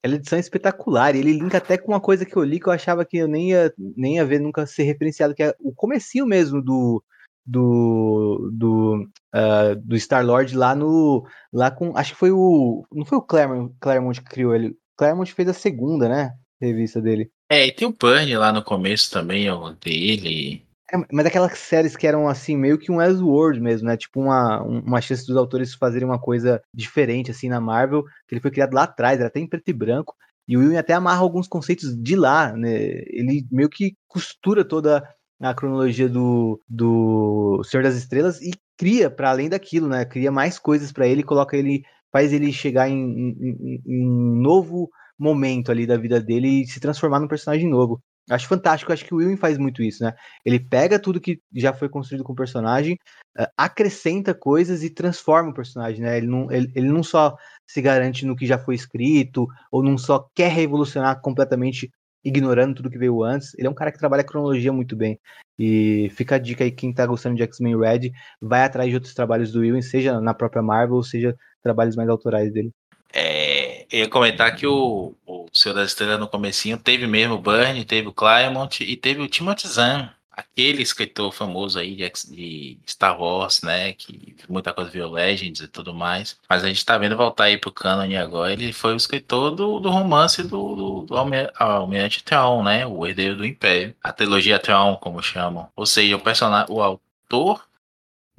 Edição 0.03 0.37
é 0.37 0.39
espetacular. 0.39 1.15
E 1.15 1.19
ele 1.19 1.33
linka 1.33 1.57
até 1.57 1.77
com 1.77 1.91
uma 1.91 1.99
coisa 1.99 2.25
que 2.25 2.35
eu 2.35 2.43
li 2.43 2.59
que 2.59 2.67
eu 2.67 2.73
achava 2.73 3.05
que 3.05 3.17
eu 3.17 3.27
nem 3.27 3.51
ia, 3.51 3.73
nem 3.77 4.15
ia 4.15 4.25
ver 4.25 4.39
nunca 4.39 4.65
ser 4.65 4.83
referenciado, 4.83 5.35
que 5.35 5.43
é 5.43 5.53
o 5.59 5.73
comecinho 5.73 6.25
mesmo 6.25 6.61
do, 6.61 7.03
do 7.45 8.51
do, 8.53 9.09
uh, 9.35 9.75
do 9.83 9.99
Star 9.99 10.25
Lord 10.25 10.55
lá 10.55 10.75
no 10.75 11.25
lá 11.51 11.71
com 11.71 11.95
acho 11.97 12.13
que 12.13 12.19
foi 12.19 12.31
o 12.31 12.85
não 12.91 13.05
foi 13.05 13.17
o 13.17 13.21
Claremont, 13.21 13.73
Claremont 13.79 14.21
que 14.21 14.29
criou 14.29 14.55
ele 14.55 14.77
Claremont 14.97 15.33
fez 15.33 15.49
a 15.49 15.53
segunda 15.53 16.07
né 16.07 16.33
revista 16.65 17.01
dele 17.01 17.29
é 17.49 17.67
e 17.67 17.71
tem 17.71 17.87
o 17.87 17.95
Burn 17.99 18.35
lá 18.35 18.51
no 18.51 18.63
começo 18.63 19.11
também 19.11 19.49
o 19.49 19.71
dele 19.71 20.65
é, 20.91 20.97
mas 21.11 21.25
aquelas 21.25 21.57
séries 21.57 21.95
que 21.95 22.05
eram 22.05 22.27
assim 22.27 22.57
meio 22.57 22.77
que 22.77 22.91
um 22.91 23.01
Elseworld 23.01 23.59
mesmo 23.59 23.87
né 23.87 23.97
tipo 23.97 24.19
uma 24.19 24.61
uma 24.61 25.01
chance 25.01 25.25
dos 25.25 25.37
autores 25.37 25.73
fazerem 25.73 26.07
uma 26.07 26.19
coisa 26.19 26.61
diferente 26.73 27.31
assim 27.31 27.49
na 27.49 27.59
Marvel 27.59 28.03
que 28.27 28.33
ele 28.33 28.41
foi 28.41 28.51
criado 28.51 28.73
lá 28.73 28.83
atrás 28.83 29.19
era 29.19 29.27
até 29.27 29.39
em 29.39 29.47
preto 29.47 29.69
e 29.69 29.73
branco 29.73 30.15
e 30.47 30.57
o 30.57 30.59
Will 30.59 30.77
até 30.77 30.93
amarra 30.93 31.21
alguns 31.21 31.47
conceitos 31.47 31.95
de 31.95 32.15
lá, 32.15 32.51
né? 32.51 32.73
Ele 33.07 33.45
meio 33.51 33.69
que 33.69 33.95
costura 34.07 34.65
toda 34.65 35.07
a 35.41 35.53
cronologia 35.53 36.07
do, 36.07 36.61
do 36.69 37.61
Senhor 37.63 37.83
das 37.83 37.95
Estrelas 37.95 38.41
e 38.41 38.51
cria 38.77 39.09
para 39.09 39.29
além 39.29 39.49
daquilo, 39.49 39.87
né? 39.87 40.05
Cria 40.05 40.31
mais 40.31 40.59
coisas 40.59 40.91
para 40.91 41.07
ele, 41.07 41.23
coloca 41.23 41.55
ele, 41.55 41.83
faz 42.11 42.33
ele 42.33 42.51
chegar 42.51 42.89
em, 42.89 42.95
em, 42.95 43.81
em, 43.85 44.05
um 44.05 44.35
novo 44.41 44.89
momento 45.17 45.71
ali 45.71 45.85
da 45.85 45.97
vida 45.97 46.19
dele 46.21 46.63
e 46.63 46.67
se 46.67 46.79
transformar 46.79 47.19
num 47.19 47.27
personagem 47.27 47.69
novo. 47.69 48.01
Acho 48.29 48.47
fantástico, 48.47 48.93
acho 48.93 49.03
que 49.03 49.13
o 49.13 49.17
William 49.17 49.35
faz 49.35 49.57
muito 49.57 49.83
isso, 49.83 50.01
né? 50.01 50.13
Ele 50.45 50.57
pega 50.57 50.97
tudo 50.97 51.19
que 51.19 51.41
já 51.53 51.73
foi 51.73 51.89
construído 51.89 52.23
com 52.23 52.31
o 52.31 52.35
personagem, 52.35 52.97
uh, 53.37 53.45
acrescenta 53.57 54.33
coisas 54.33 54.81
e 54.81 54.89
transforma 54.89 55.49
o 55.49 55.53
personagem, 55.53 56.01
né? 56.01 56.17
Ele 56.17 56.27
não, 56.27 56.49
ele, 56.49 56.71
ele 56.73 56.87
não 56.87 57.03
só 57.03 57.35
se 57.67 57.81
garante 57.81 58.25
no 58.25 58.35
que 58.35 58.45
já 58.45 58.57
foi 58.57 58.75
escrito, 58.75 59.45
ou 59.69 59.83
não 59.83 59.97
só 59.97 60.25
quer 60.33 60.51
revolucionar 60.51 61.19
completamente 61.21 61.91
ignorando 62.23 62.75
tudo 62.75 62.89
que 62.89 62.97
veio 62.97 63.21
antes. 63.23 63.53
Ele 63.57 63.67
é 63.67 63.69
um 63.69 63.73
cara 63.73 63.91
que 63.91 63.99
trabalha 63.99 64.21
a 64.21 64.25
cronologia 64.25 64.71
muito 64.71 64.95
bem. 64.95 65.19
E 65.59 66.09
fica 66.15 66.35
a 66.35 66.39
dica 66.39 66.63
aí, 66.63 66.71
quem 66.71 66.93
tá 66.93 67.05
gostando 67.05 67.35
de 67.35 67.43
X-Men 67.43 67.77
Red, 67.77 68.11
vai 68.41 68.63
atrás 68.63 68.89
de 68.89 68.95
outros 68.95 69.13
trabalhos 69.13 69.51
do 69.51 69.59
William, 69.59 69.81
seja 69.81 70.19
na 70.21 70.33
própria 70.33 70.63
Marvel, 70.63 71.03
seja 71.03 71.35
trabalhos 71.61 71.95
mais 71.95 72.09
autorais 72.09 72.51
dele. 72.51 72.71
Ia 73.93 74.09
comentar 74.09 74.55
que 74.55 74.65
o, 74.65 75.13
o 75.23 75.47
Senhor 75.53 75.75
das 75.75 75.89
Estrelas 75.89 76.19
no 76.19 76.27
comecinho 76.27 76.79
teve 76.79 77.05
mesmo 77.05 77.35
o 77.35 77.37
Burn, 77.37 77.85
teve 77.85 78.07
o 78.07 78.13
Claremont 78.13 78.83
e 78.83 78.97
teve 78.97 79.21
o 79.21 79.27
Timothy 79.27 79.67
Zahn, 79.67 80.09
aquele 80.31 80.81
escritor 80.81 81.31
famoso 81.31 81.77
aí 81.77 81.95
de, 81.95 82.11
de, 82.27 82.77
Star 82.87 83.21
Wars, 83.21 83.61
né, 83.61 83.93
que 83.93 84.35
muita 84.49 84.73
coisa 84.73 84.89
viu 84.89 85.07
Legends 85.11 85.61
e 85.61 85.67
tudo 85.67 85.93
mais, 85.93 86.39
mas 86.49 86.63
a 86.63 86.67
gente 86.67 86.83
tá 86.83 86.97
vendo 86.97 87.15
voltar 87.15 87.43
aí 87.43 87.57
pro 87.59 87.71
canon 87.71 88.19
agora, 88.19 88.51
ele 88.51 88.73
foi 88.73 88.93
o 88.93 88.97
escritor 88.97 89.51
do, 89.51 89.79
do 89.79 89.91
romance 89.91 90.41
do, 90.41 90.75
do, 90.75 91.01
do 91.01 91.15
Almirante 91.15 92.23
Theon, 92.23 92.63
né, 92.63 92.87
o 92.87 93.05
herdeiro 93.05 93.35
do 93.35 93.45
Império, 93.45 93.95
a 94.03 94.11
trilogia 94.11 94.57
Theon, 94.57 94.95
como 94.95 95.21
chamam, 95.21 95.69
ou 95.75 95.85
seja, 95.85 96.15
o 96.15 96.19
personagem, 96.19 96.73
o 96.73 96.81
autor 96.81 97.63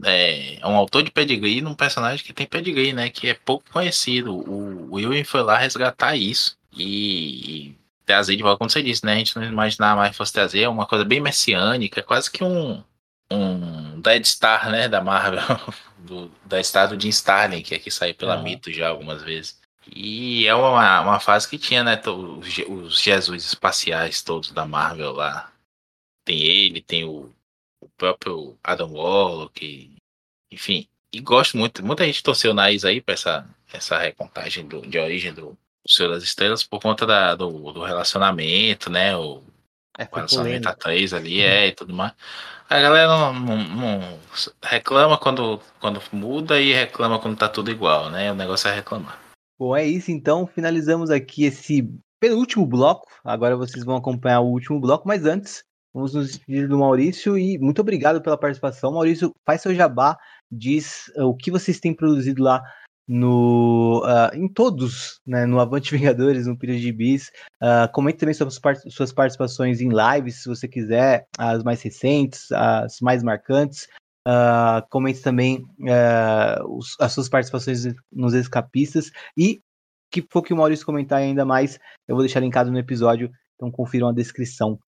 é, 0.03 0.61
é 0.61 0.67
um 0.67 0.77
autor 0.77 1.03
de 1.03 1.11
pedigree 1.11 1.61
num 1.61 1.75
personagem 1.75 2.25
que 2.25 2.33
tem 2.33 2.47
pedigree, 2.47 2.93
né? 2.93 3.11
Que 3.11 3.29
é 3.29 3.35
pouco 3.35 3.65
conhecido. 3.71 4.35
O 4.35 4.95
William 4.95 5.25
foi 5.25 5.43
lá 5.43 5.57
resgatar 5.57 6.17
isso 6.17 6.57
e, 6.73 7.77
trazer 8.05 8.37
de 8.37 8.43
volta, 8.43 8.59
como 8.59 8.71
você 8.71 8.83
disse, 8.83 9.05
né? 9.05 9.15
A 9.15 9.19
gente 9.19 9.37
não 9.37 9.45
imaginava 9.45 10.01
mais 10.01 10.11
que 10.13 10.17
fosse 10.17 10.33
trazer 10.33 10.63
é 10.63 10.69
uma 10.69 10.87
coisa 10.87 11.05
bem 11.05 11.21
messiânica, 11.21 12.03
quase 12.03 12.31
que 12.31 12.43
um, 12.43 12.83
um 13.31 14.01
Dead 14.01 14.25
Star, 14.25 14.71
né? 14.71 14.89
Da 14.89 15.01
Marvel, 15.01 15.43
do, 15.99 16.31
da 16.45 16.63
Star 16.63 16.89
do 16.89 17.01
Jim 17.01 17.09
Starlin, 17.09 17.63
que 17.63 17.75
aqui 17.75 17.91
saiu 17.91 18.15
pela 18.15 18.37
uhum. 18.37 18.43
Mito 18.43 18.73
já 18.73 18.89
algumas 18.89 19.23
vezes. 19.23 19.63
E 19.95 20.47
é 20.47 20.55
uma, 20.55 21.01
uma 21.03 21.21
fase 21.21 21.49
que 21.49 21.59
tinha, 21.59 21.85
né? 21.85 22.01
Os, 22.07 22.59
os 22.69 23.01
Jesus 23.01 23.45
espaciais 23.45 24.23
todos 24.23 24.51
da 24.51 24.65
Marvel 24.65 25.13
lá. 25.13 25.51
Tem 26.25 26.41
ele, 26.43 26.81
tem 26.81 27.05
o 27.05 27.31
o 27.85 27.91
próprio 27.97 28.59
Adam 28.63 28.93
Warlock, 28.93 29.97
enfim. 30.51 30.89
E 31.13 31.21
gosto 31.21 31.57
muito, 31.57 31.85
muita 31.85 32.05
gente 32.05 32.23
torceu 32.23 32.51
o 32.51 32.55
nariz 32.55 32.85
aí 32.85 33.01
para 33.01 33.15
essa, 33.15 33.49
essa 33.73 33.99
recontagem 33.99 34.67
do, 34.67 34.83
de 34.83 34.99
origem 34.99 35.33
do, 35.33 35.57
Senhor 35.87 36.09
das 36.09 36.23
Estrelas 36.23 36.65
por 36.65 36.81
conta 36.81 37.07
da, 37.07 37.35
do, 37.35 37.73
do 37.73 37.85
relacionamento, 37.85 38.91
né? 38.91 39.17
O, 39.17 39.43
é, 39.99 40.09
o 40.11 40.15
relacionamento 40.15 40.69
a 40.69 40.75
três 40.75 41.13
ali, 41.13 41.41
uhum. 41.41 41.47
é, 41.47 41.67
e 41.69 41.73
tudo 41.73 41.95
mais. 41.95 42.13
A 42.69 42.81
galera 42.81 43.07
não, 43.07 43.33
não, 43.35 43.59
não, 43.59 44.19
reclama 44.63 45.19
quando, 45.19 45.61
quando 45.79 46.03
muda 46.11 46.61
e 46.61 46.73
reclama 46.73 47.19
quando 47.19 47.37
tá 47.37 47.49
tudo 47.49 47.71
igual, 47.71 48.11
né? 48.11 48.33
O 48.33 48.35
negócio 48.35 48.69
é 48.69 48.75
reclamar. 48.75 49.21
Bom, 49.59 49.77
é 49.77 49.87
isso 49.87 50.11
então. 50.11 50.47
Finalizamos 50.47 51.11
aqui 51.11 51.45
esse 51.45 51.89
penúltimo 52.19 52.67
bloco. 52.67 53.07
Agora 53.23 53.57
vocês 53.57 53.85
vão 53.85 53.97
acompanhar 53.97 54.41
o 54.41 54.49
último 54.49 54.81
bloco, 54.81 55.07
mas 55.07 55.27
antes 55.27 55.63
Vamos 55.95 56.13
nos 56.13 56.27
despedir 56.27 56.67
do 56.67 56.77
Maurício 56.77 57.39
e 57.39 57.57
muito 57.57 57.81
obrigado 57.81 58.21
pela 58.21 58.37
participação. 58.37 58.93
Maurício, 58.93 59.31
faz 59.47 59.63
seu 59.63 59.73
jabá, 59.73 60.19
diz 60.51 61.07
uh, 61.17 61.27
o 61.27 61.37
que 61.37 61.53
vocês 61.53 61.79
têm 61.79 61.95
produzido 61.95 62.43
lá 62.43 62.61
no, 63.07 64.03
uh, 64.05 64.35
em 64.35 64.49
todos, 64.49 65.21
né, 65.25 65.47
no 65.47 65.61
Avante 65.61 65.95
Vingadores, 65.97 66.49
no 66.49 66.59
Período 66.59 66.81
de 66.81 66.93
Bis. 66.93 67.31
Uh, 67.63 67.91
comente 67.93 68.19
também 68.19 68.35
sobre 68.35 68.53
suas 68.89 69.13
participações 69.13 69.81
em 69.81 69.89
lives, 69.89 70.43
se 70.43 70.49
você 70.49 70.67
quiser, 70.67 71.27
as 71.39 71.63
mais 71.63 71.81
recentes, 71.81 72.51
as 72.51 72.99
mais 73.01 73.23
marcantes. 73.23 73.87
Uh, 74.27 74.81
comente 74.89 75.21
também 75.21 75.63
os, 76.67 76.97
as 76.99 77.13
suas 77.13 77.29
participações 77.29 77.85
nos 78.11 78.33
Escapistas 78.33 79.11
e 79.37 79.61
que 80.11 80.25
for 80.31 80.43
que 80.43 80.55
o 80.55 80.57
Maurício 80.57 80.87
comentar 80.87 81.19
ainda 81.19 81.45
mais, 81.45 81.79
eu 82.09 82.17
vou 82.17 82.25
deixar 82.25 82.41
linkado 82.41 82.71
no 82.71 82.79
episódio, 82.79 83.31
então 83.55 83.71
confiram 83.71 84.09
a 84.09 84.15
descrição 84.15 84.79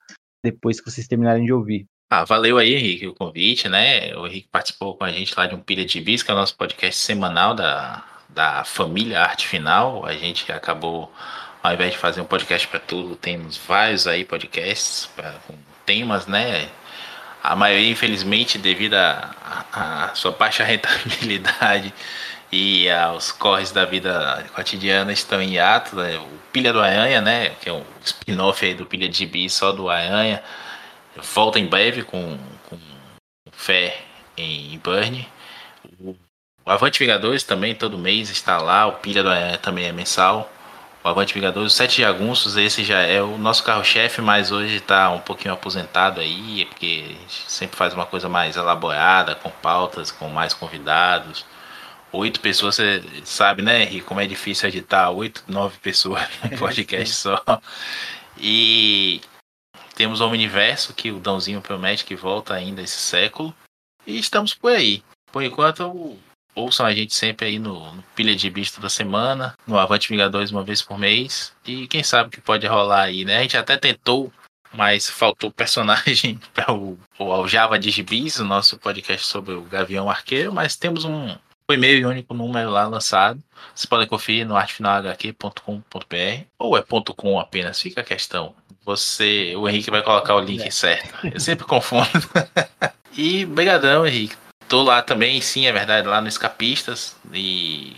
depois 0.43 0.81
que 0.81 0.91
vocês 0.91 1.07
terminarem 1.07 1.45
de 1.45 1.53
ouvir. 1.53 1.87
Ah, 2.09 2.25
valeu 2.25 2.57
aí, 2.57 2.75
Henrique, 2.75 3.07
o 3.09 3.15
convite, 3.15 3.69
né? 3.69 4.15
O 4.17 4.27
Henrique 4.27 4.49
participou 4.51 4.97
com 4.97 5.05
a 5.05 5.11
gente 5.11 5.35
lá 5.37 5.47
de 5.47 5.55
um 5.55 5.61
Pilha 5.61 5.85
de 5.85 6.01
Bis, 6.01 6.23
que 6.23 6.31
é 6.31 6.35
o 6.35 6.37
nosso 6.37 6.57
podcast 6.57 7.01
semanal 7.01 7.55
da, 7.55 8.05
da 8.29 8.63
família 8.65 9.23
Arte 9.23 9.47
Final. 9.49 10.07
A 10.07 10.13
gente 10.13 10.51
acabou, 10.53 11.13
ao 11.63 11.75
invés 11.75 11.93
de 11.93 11.99
fazer 11.99 12.21
um 12.21 12.25
podcast 12.25 12.69
para 12.69 12.79
tudo, 12.79 13.17
temos 13.17 13.57
vários 13.57 14.07
aí 14.07 14.25
podcasts 14.25 15.07
pra, 15.17 15.33
com 15.47 15.55
temas, 15.85 16.29
né? 16.29 16.69
A 17.43 17.57
maioria, 17.57 17.91
infelizmente, 17.91 18.57
devido 18.57 18.95
à 18.95 20.13
sua 20.15 20.31
baixa 20.33 20.63
rentabilidade 20.65 21.93
e 22.50 22.89
aos 22.91 23.33
corres 23.33 23.73
da 23.73 23.84
vida 23.84 24.47
cotidiana 24.55 25.12
estão 25.12 25.41
em 25.42 25.58
ato. 25.58 25.97
Né? 25.97 26.16
O 26.18 26.28
Pilha 26.52 26.73
do 26.73 26.81
Aranha, 26.81 27.20
né? 27.20 27.50
Que 27.60 27.68
é 27.68 27.73
um 27.73 27.84
spin-off 28.05 28.75
do 28.75 28.86
Pilha 28.86 29.08
de 29.08 29.18
Gibi 29.18 29.49
só 29.50 29.73
do 29.73 29.89
Aranha. 29.89 30.42
Volta 31.34 31.58
em 31.58 31.66
breve 31.66 32.02
com, 32.02 32.39
com 32.68 32.78
fé 33.50 34.00
em 34.36 34.78
Burn. 34.78 35.26
O 36.00 36.15
Avante 36.66 36.99
Vingadores 36.99 37.42
também 37.42 37.75
todo 37.75 37.99
mês 37.99 38.31
está 38.31 38.58
lá. 38.58 38.86
O 38.86 38.92
Pilha 38.92 39.23
do 39.23 39.31
Aranha 39.31 39.58
também 39.58 39.86
é 39.86 39.92
mensal. 39.92 40.50
O 41.02 41.08
Avante 41.08 41.34
Vingadores, 41.34 41.73
o 41.73 41.76
Sete 41.76 42.02
Jagunços, 42.02 42.57
esse 42.57 42.83
já 42.84 43.00
é 43.00 43.23
o 43.23 43.39
nosso 43.39 43.62
carro-chefe, 43.62 44.20
mas 44.20 44.50
hoje 44.50 44.76
está 44.76 45.08
um 45.10 45.20
pouquinho 45.20 45.55
aposentado 45.55 46.20
aí, 46.20 46.65
porque 46.65 47.05
a 47.07 47.08
gente 47.12 47.44
sempre 47.47 47.76
faz 47.76 47.94
uma 47.94 48.05
coisa 48.05 48.28
mais 48.28 48.57
elaborada, 48.57 49.36
com 49.36 49.49
pautas, 49.49 50.10
com 50.10 50.28
mais 50.28 50.52
convidados 50.52 51.44
oito 52.17 52.41
pessoas, 52.41 52.77
você 52.77 53.03
sabe, 53.25 53.62
né, 53.62 53.83
Henrique, 53.83 54.07
como 54.07 54.20
é 54.20 54.27
difícil 54.27 54.69
editar 54.69 55.11
oito, 55.11 55.45
nove 55.47 55.78
pessoas 55.78 56.23
no 56.51 56.59
podcast 56.59 57.15
só. 57.15 57.43
E 58.39 59.20
temos 59.95 60.20
o 60.20 60.27
Omniverso, 60.27 60.95
que 60.95 61.11
o 61.11 61.19
Dãozinho 61.19 61.61
promete 61.61 62.05
que 62.05 62.15
volta 62.15 62.55
ainda 62.55 62.83
esse 62.83 62.99
século. 62.99 63.55
E 64.07 64.19
estamos 64.19 64.55
por 64.55 64.73
aí. 64.73 65.03
Por 65.33 65.43
enquanto, 65.43 66.19
ouçam 66.55 66.86
a 66.86 66.95
gente 66.95 67.15
sempre 67.15 67.47
aí 67.47 67.59
no, 67.59 67.93
no 67.93 68.03
Pilha 68.15 68.35
de 68.35 68.49
Bicho 68.49 68.75
toda 68.75 68.89
semana, 68.89 69.55
no 69.67 69.78
Avante 69.78 70.09
Vingadores 70.09 70.51
uma 70.51 70.62
vez 70.62 70.83
por 70.83 70.99
mês. 70.99 71.53
E 71.67 71.86
quem 71.86 72.03
sabe 72.03 72.31
que 72.31 72.41
pode 72.41 72.67
rolar 72.67 73.03
aí, 73.03 73.25
né? 73.25 73.39
A 73.39 73.43
gente 73.43 73.57
até 73.57 73.77
tentou, 73.77 74.33
mas 74.73 75.09
faltou 75.09 75.51
personagem 75.51 76.39
para 76.55 76.73
o, 76.73 76.99
o 77.19 77.49
Java 77.49 77.78
de 77.78 77.91
Gibis, 77.91 78.39
o 78.39 78.45
nosso 78.45 78.78
podcast 78.78 79.27
sobre 79.27 79.55
o 79.55 79.62
Gavião 79.62 80.09
Arqueiro, 80.09 80.53
mas 80.53 80.77
temos 80.77 81.05
um, 81.05 81.36
o 81.69 81.75
e-mail 81.75 81.99
e 81.99 82.05
único 82.05 82.33
número 82.33 82.70
lá 82.70 82.86
lançado. 82.86 83.43
Você 83.75 83.86
pode 83.86 84.07
conferir 84.07 84.47
no 84.47 84.57
artefinalhq.com.br 84.57 86.45
ou 86.59 86.77
é 86.77 86.83
ponto 86.83 87.12
.com 87.15 87.39
apenas, 87.39 87.81
fica 87.81 88.01
a 88.01 88.05
questão. 88.05 88.55
Você, 88.85 89.55
o 89.57 89.69
Henrique 89.69 89.91
vai 89.91 90.03
colocar 90.03 90.36
o 90.36 90.41
link 90.41 90.65
é. 90.65 90.70
certo. 90.70 91.27
Eu 91.27 91.41
sempre 91.41 91.67
confundo. 91.67 92.07
e 93.17 93.45
brigadão, 93.45 94.07
Henrique. 94.07 94.36
Tô 94.69 94.83
lá 94.83 95.03
também, 95.03 95.41
sim, 95.41 95.67
é 95.67 95.73
verdade, 95.73 96.07
lá 96.07 96.20
no 96.20 96.28
Escapistas 96.28 97.17
e 97.33 97.97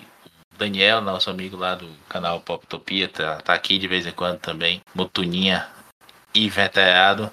Daniel, 0.57 1.01
nosso 1.01 1.31
amigo 1.31 1.57
lá 1.57 1.75
do 1.75 1.89
canal 2.09 2.41
Pop 2.41 2.65
Utopia, 2.65 3.09
tá, 3.09 3.37
tá 3.37 3.55
aqui 3.55 3.79
de 3.79 3.89
vez 3.89 4.07
em 4.07 4.13
quando 4.13 4.39
também, 4.39 4.83
Mutuninha 4.95 5.67
e 6.35 6.49
veterado. 6.51 7.31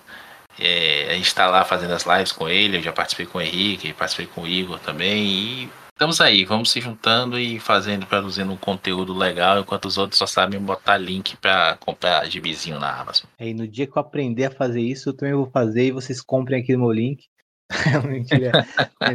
É, 0.58 1.08
a 1.10 1.14
gente 1.16 1.36
tá 1.36 1.48
lá 1.48 1.66
fazendo 1.66 1.92
as 1.92 2.06
lives 2.06 2.32
com 2.32 2.48
ele, 2.48 2.78
eu 2.78 2.82
já 2.82 2.94
participei 2.94 3.26
com 3.26 3.40
o 3.40 3.42
Henrique, 3.42 3.92
participei 3.94 4.28
com 4.28 4.44
o 4.44 4.48
Igor 4.48 4.80
também 4.80 5.26
e 5.26 5.70
Estamos 5.96 6.20
aí, 6.20 6.44
vamos 6.44 6.72
se 6.72 6.82
juntando 6.82 7.40
e 7.40 7.58
fazendo, 7.58 8.06
produzindo 8.06 8.52
um 8.52 8.58
conteúdo 8.58 9.14
legal, 9.14 9.62
enquanto 9.62 9.86
os 9.86 9.98
outros 9.98 10.20
só 10.20 10.28
sabem 10.28 10.60
botar 10.60 10.98
link 10.98 11.38
para 11.38 11.78
comprar 11.78 12.30
gibizinho 12.30 12.78
na 12.78 13.00
Amazon. 13.00 13.30
Aí 13.40 13.54
no 13.54 13.66
dia 13.66 13.88
que 13.88 13.98
eu 13.98 14.02
aprender 14.02 14.44
a 14.44 14.52
fazer 14.52 14.82
isso, 14.82 15.08
eu 15.08 15.14
também 15.14 15.34
vou 15.34 15.50
fazer 15.50 15.86
e 15.86 15.92
vocês 15.94 16.22
comprem 16.22 16.62
aqui 16.62 16.74
no 16.74 16.80
meu 16.80 16.92
link. 16.92 17.24
Mentira. 18.06 18.52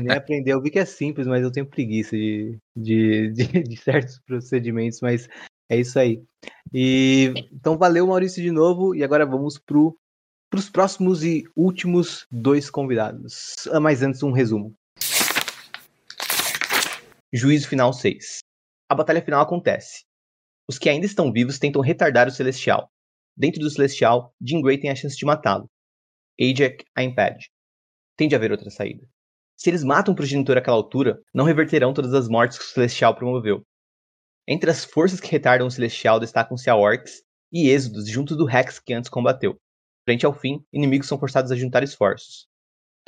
Nem 0.01 0.11
aprender. 0.11 0.55
Eu 0.55 0.63
vi 0.63 0.71
que 0.71 0.79
é 0.79 0.87
simples, 0.87 1.27
mas 1.27 1.43
eu 1.43 1.53
tenho 1.53 1.67
preguiça 1.67 2.17
de, 2.17 2.59
de, 2.75 3.31
de, 3.31 3.63
de 3.63 3.77
certos 3.77 4.19
procedimentos, 4.21 5.03
mas 5.03 5.29
é 5.69 5.79
isso 5.79 5.99
aí. 5.99 6.23
E 6.73 7.35
então 7.53 7.77
valeu, 7.77 8.07
Maurício, 8.07 8.43
de 8.43 8.51
novo. 8.51 8.95
E 8.95 9.05
agora 9.05 9.27
vamos 9.27 9.59
pro, 9.59 9.95
pros 10.49 10.71
próximos 10.71 11.23
e 11.23 11.45
últimos 11.55 12.27
dois 12.31 12.71
convidados. 12.71 13.69
Ah, 13.71 13.81
Mas 13.81 14.03
antes, 14.03 14.23
um 14.23 14.33
resumo. 14.33 14.75
Juízo 17.33 17.69
final 17.69 17.93
6. 17.93 18.41
A 18.89 18.95
batalha 18.97 19.23
final 19.23 19.41
acontece. 19.41 20.05
Os 20.69 20.81
que 20.81 20.89
ainda 20.89 21.07
estão 21.07 21.33
vivos 21.33 21.61
tentam 21.61 21.81
retardar 21.81 22.27
o 22.27 22.31
Celestial. 22.33 22.91
Dentro 23.37 23.61
do 23.61 23.71
Celestial, 23.71 24.35
Jean 24.45 24.61
Grey 24.61 24.81
tem 24.81 24.91
a 24.91 24.97
chance 24.97 25.17
de 25.17 25.25
matá-lo. 25.25 25.71
Ajax 26.41 26.85
a 26.93 27.05
impede. 27.05 27.49
Tem 28.17 28.27
de 28.27 28.35
haver 28.35 28.51
outra 28.51 28.69
saída. 28.69 29.07
Se 29.57 29.71
eles 29.71 29.85
matam 29.85 30.13
o 30.13 30.17
progenitor 30.17 30.59
àquela 30.59 30.77
altura, 30.77 31.23
não 31.33 31.45
reverterão 31.45 31.95
todas 31.95 32.15
as 32.15 32.27
mortes 32.29 32.59
que 32.59 32.65
o 32.65 32.67
Celestial 32.67 33.15
promoveu. 33.15 33.65
Entre 34.49 34.69
as 34.69 34.85
forças 34.85 35.21
que 35.21 35.31
retardam 35.31 35.69
o 35.69 35.71
Celestial 35.71 36.19
destacam-se 36.19 36.69
a 36.69 36.75
Orcs 36.75 37.23
e 37.53 37.69
Êxodos 37.69 38.09
junto 38.09 38.35
do 38.35 38.45
Rex 38.45 38.81
que 38.81 38.93
antes 38.93 39.09
combateu. 39.09 39.57
Frente 40.05 40.27
ao 40.27 40.35
fim, 40.35 40.65
inimigos 40.73 41.07
são 41.07 41.17
forçados 41.17 41.53
a 41.53 41.57
juntar 41.57 41.85
esforços. 41.85 42.50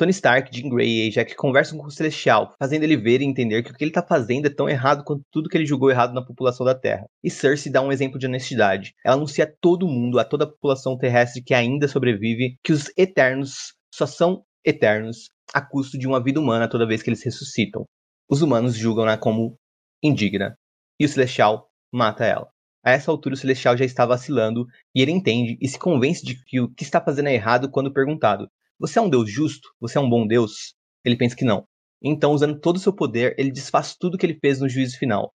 Tony 0.03 0.11
Stark, 0.11 0.51
Jean 0.53 0.69
Grey 0.69 1.05
e 1.05 1.09
Ajax 1.09 1.33
conversam 1.37 1.79
com 1.79 1.87
o 1.87 1.91
Celestial, 1.91 2.53
fazendo 2.59 2.83
ele 2.83 2.97
ver 2.97 3.21
e 3.21 3.25
entender 3.25 3.63
que 3.63 3.71
o 3.71 3.75
que 3.75 3.85
ele 3.85 3.93
está 3.93 4.03
fazendo 4.03 4.47
é 4.47 4.51
tão 4.51 4.69
errado 4.69 5.05
quanto 5.05 5.23
tudo 5.31 5.49
que 5.49 5.57
ele 5.57 5.65
julgou 5.65 5.93
errado 5.93 6.13
na 6.13 6.27
população 6.27 6.67
da 6.67 6.75
Terra. 6.75 7.07
E 7.23 7.31
Cersei 7.31 7.71
dá 7.71 7.81
um 7.81 7.93
exemplo 7.93 8.19
de 8.19 8.27
honestidade. 8.27 8.95
Ela 9.05 9.15
anuncia 9.15 9.45
a 9.45 9.53
todo 9.61 9.87
mundo, 9.87 10.19
a 10.19 10.25
toda 10.25 10.43
a 10.43 10.49
população 10.49 10.99
terrestre 10.99 11.41
que 11.41 11.55
ainda 11.55 11.87
sobrevive, 11.87 12.57
que 12.65 12.73
os 12.73 12.91
Eternos 12.97 13.75
só 13.95 14.05
são 14.05 14.43
eternos 14.65 15.31
a 15.55 15.61
custo 15.61 15.97
de 15.97 16.09
uma 16.09 16.21
vida 16.21 16.41
humana 16.41 16.69
toda 16.69 16.85
vez 16.85 17.01
que 17.01 17.09
eles 17.09 17.23
ressuscitam. 17.23 17.85
Os 18.29 18.43
humanos 18.43 18.75
julgam-na 18.75 19.17
como 19.17 19.57
indigna, 20.03 20.57
e 20.99 21.05
o 21.05 21.09
Celestial 21.09 21.69
mata 21.93 22.25
ela. 22.25 22.49
A 22.85 22.91
essa 22.91 23.09
altura, 23.09 23.37
o 23.37 23.39
Celestial 23.39 23.77
já 23.77 23.85
está 23.85 24.05
vacilando 24.05 24.67
e 24.93 25.01
ele 25.01 25.13
entende 25.13 25.57
e 25.61 25.69
se 25.69 25.79
convence 25.79 26.27
de 26.27 26.43
que 26.45 26.61
o 26.61 26.69
que 26.75 26.83
está 26.83 27.01
fazendo 27.01 27.29
é 27.29 27.35
errado 27.35 27.71
quando 27.71 27.93
perguntado: 27.93 28.49
Você 28.79 28.99
é 28.99 29.03
um 29.03 29.09
Deus 29.11 29.31
justo? 29.31 29.69
Você 29.81 29.99
é 29.99 30.01
um 30.01 30.09
bom 30.09 30.27
Deus? 30.27 30.75
Ele 31.05 31.17
pensa 31.17 31.37
que 31.37 31.45
não. 31.45 31.67
Então, 32.03 32.33
usando 32.33 32.59
todo 32.59 32.77
o 32.77 32.81
seu 32.81 32.93
poder, 32.93 33.35
ele 33.39 33.53
desfaz 33.53 33.97
tudo 33.97 34.19
que 34.19 34.27
ele 34.27 34.39
fez 34.41 34.61
no 34.61 34.69
juízo 34.69 34.99
final. 34.99 35.33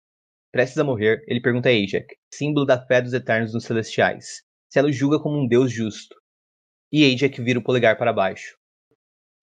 Prestes 0.53 0.79
a 0.79 0.85
morrer, 0.85 1.25
ele 1.27 1.41
pergunta 1.41 1.69
a 1.69 1.73
Ajax, 1.73 2.07
símbolo 2.33 2.67
da 2.67 2.85
fé 2.87 3.01
dos 3.01 3.13
Eternos 3.13 3.55
nos 3.55 3.65
Celestiais, 3.65 4.43
se 4.71 4.79
ela 4.79 4.89
o 4.89 4.93
julga 4.93 5.19
como 5.19 5.39
um 5.39 5.49
Deus 5.49 5.73
justo. 5.73 6.15
E 6.93 7.05
Ajax 7.05 7.37
vira 7.39 7.59
o 7.59 7.65
polegar 7.65 7.97
para 7.97 8.13
baixo. 8.13 8.57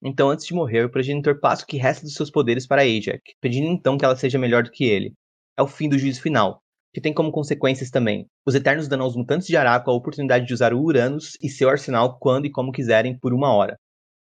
Então, 0.02 0.30
antes 0.30 0.46
de 0.46 0.54
morrer, 0.54 0.84
o 0.84 0.90
progenitor 0.90 1.38
passa 1.40 1.64
o 1.64 1.66
que 1.66 1.76
resta 1.76 2.04
dos 2.04 2.14
seus 2.14 2.30
poderes 2.30 2.66
para 2.66 2.82
Ajax, 2.82 3.20
pedindo 3.40 3.66
então 3.66 3.98
que 3.98 4.04
ela 4.04 4.16
seja 4.16 4.38
melhor 4.38 4.62
do 4.62 4.70
que 4.70 4.84
ele. 4.84 5.12
É 5.58 5.62
o 5.62 5.66
fim 5.66 5.88
do 5.88 5.98
juízo 5.98 6.22
final, 6.22 6.62
que 6.92 7.00
tem 7.00 7.14
como 7.14 7.30
consequências 7.30 7.90
também 7.90 8.26
os 8.46 8.54
Eternos 8.54 8.88
dando 8.88 9.04
aos 9.04 9.14
mutantes 9.14 9.46
de 9.46 9.56
Araco 9.56 9.90
a 9.90 9.94
oportunidade 9.94 10.46
de 10.46 10.54
usar 10.54 10.74
o 10.74 10.82
Uranus 10.82 11.36
e 11.40 11.48
seu 11.48 11.68
arsenal 11.68 12.18
quando 12.18 12.46
e 12.46 12.50
como 12.50 12.72
quiserem 12.72 13.18
por 13.18 13.32
uma 13.32 13.52
hora. 13.52 13.78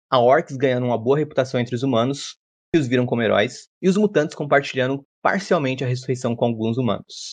A 0.10 0.20
Orcs 0.20 0.58
ganhando 0.58 0.86
uma 0.86 0.98
boa 0.98 1.18
reputação 1.18 1.60
entre 1.60 1.76
os 1.76 1.84
humanos, 1.84 2.36
que 2.74 2.80
os 2.80 2.88
viram 2.88 3.06
como 3.06 3.22
heróis, 3.22 3.70
e 3.82 3.88
os 3.88 3.96
mutantes 3.96 4.36
compartilhando 4.36 5.06
parcialmente 5.22 5.84
a 5.84 5.88
ressurreição 5.88 6.36
com 6.36 6.44
alguns 6.46 6.78
humanos. 6.78 7.32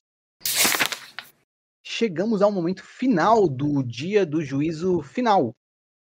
Chegamos 1.84 2.42
ao 2.42 2.52
momento 2.52 2.84
final 2.84 3.48
do 3.48 3.82
dia 3.82 4.24
do 4.24 4.40
juízo 4.40 5.02
final. 5.02 5.52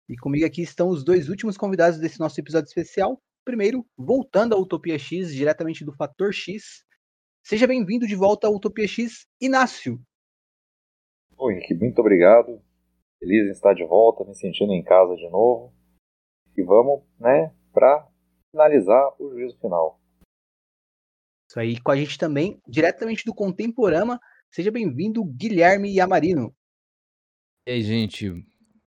E 0.08 0.16
comigo 0.16 0.46
aqui 0.46 0.62
estão 0.62 0.88
os 0.88 1.04
dois 1.04 1.28
últimos 1.28 1.56
convidados 1.56 2.00
desse 2.00 2.18
nosso 2.18 2.40
episódio 2.40 2.66
especial. 2.66 3.20
Primeiro, 3.44 3.86
voltando 3.96 4.54
à 4.54 4.58
Utopia 4.58 4.98
X, 4.98 5.32
diretamente 5.32 5.84
do 5.84 5.92
Fator 5.92 6.32
X. 6.32 6.85
Seja 7.48 7.64
bem-vindo 7.64 8.08
de 8.08 8.16
volta 8.16 8.48
à 8.48 8.50
Utopia 8.50 8.88
X, 8.88 9.24
Inácio. 9.40 10.02
Oi, 11.38 11.54
Henrique, 11.54 11.74
muito 11.74 12.00
obrigado. 12.00 12.60
Feliz 13.20 13.46
em 13.46 13.52
estar 13.52 13.72
de 13.72 13.84
volta, 13.84 14.24
me 14.24 14.34
sentindo 14.34 14.72
em 14.72 14.82
casa 14.82 15.14
de 15.14 15.30
novo. 15.30 15.72
E 16.56 16.62
vamos, 16.64 17.04
né, 17.20 17.54
para 17.72 18.04
finalizar 18.50 19.14
o 19.20 19.30
juízo 19.30 19.56
final. 19.60 20.00
Isso 21.48 21.60
aí, 21.60 21.80
com 21.80 21.92
a 21.92 21.96
gente 21.96 22.18
também, 22.18 22.60
diretamente 22.66 23.24
do 23.24 23.32
Contemporama. 23.32 24.18
Seja 24.50 24.72
bem-vindo, 24.72 25.24
Guilherme 25.24 25.94
Yamarino. 25.94 26.52
E 27.64 27.70
aí, 27.70 27.82
gente, 27.82 28.44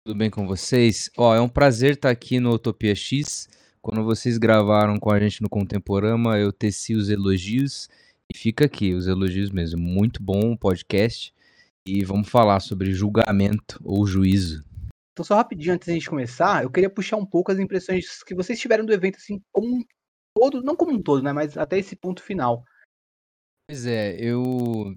tudo 0.04 0.18
bem 0.18 0.32
com 0.32 0.48
vocês? 0.48 1.12
Ó, 1.16 1.36
é 1.36 1.40
um 1.40 1.48
prazer 1.48 1.92
estar 1.92 2.10
aqui 2.10 2.40
no 2.40 2.50
Utopia 2.54 2.96
X. 2.96 3.48
Quando 3.80 4.04
vocês 4.04 4.40
gravaram 4.40 4.98
com 4.98 5.12
a 5.12 5.20
gente 5.20 5.40
no 5.40 5.50
Contemporama, 5.50 6.40
eu 6.40 6.52
teci 6.52 6.96
os 6.96 7.12
elogios 7.12 7.88
e 8.34 8.38
fica 8.38 8.66
aqui, 8.66 8.94
os 8.94 9.08
elogios 9.08 9.52
mesmo. 9.52 9.80
Muito 9.80 10.22
bom 10.22 10.52
o 10.52 10.58
podcast. 10.58 11.34
E 11.88 12.04
vamos 12.04 12.30
falar 12.30 12.60
sobre 12.60 12.94
julgamento 12.94 13.80
ou 13.84 14.06
juízo. 14.06 14.64
Então, 15.14 15.26
só 15.26 15.36
rapidinho 15.36 15.74
antes 15.74 15.88
da 15.88 15.94
gente 15.94 16.10
começar, 16.10 16.64
eu 16.64 16.70
queria 16.70 16.90
puxar 16.90 17.18
um 17.18 17.26
pouco 17.26 17.52
as 17.52 17.60
impressões 17.60 18.24
que 18.24 18.36
vocês 18.36 18.60
tiveram 18.60 18.86
do 18.86 18.94
evento, 18.94 19.18
assim, 19.18 19.42
como 19.52 19.68
um 19.68 19.84
todo, 20.34 20.62
não 20.62 20.76
como 20.76 20.94
um 20.94 21.02
todo, 21.02 21.24
né, 21.24 21.34
mas 21.34 21.58
até 21.58 21.78
esse 21.78 21.96
ponto 21.96 22.22
final. 22.22 22.64
Pois 23.68 23.86
é, 23.86 24.16
eu 24.20 24.96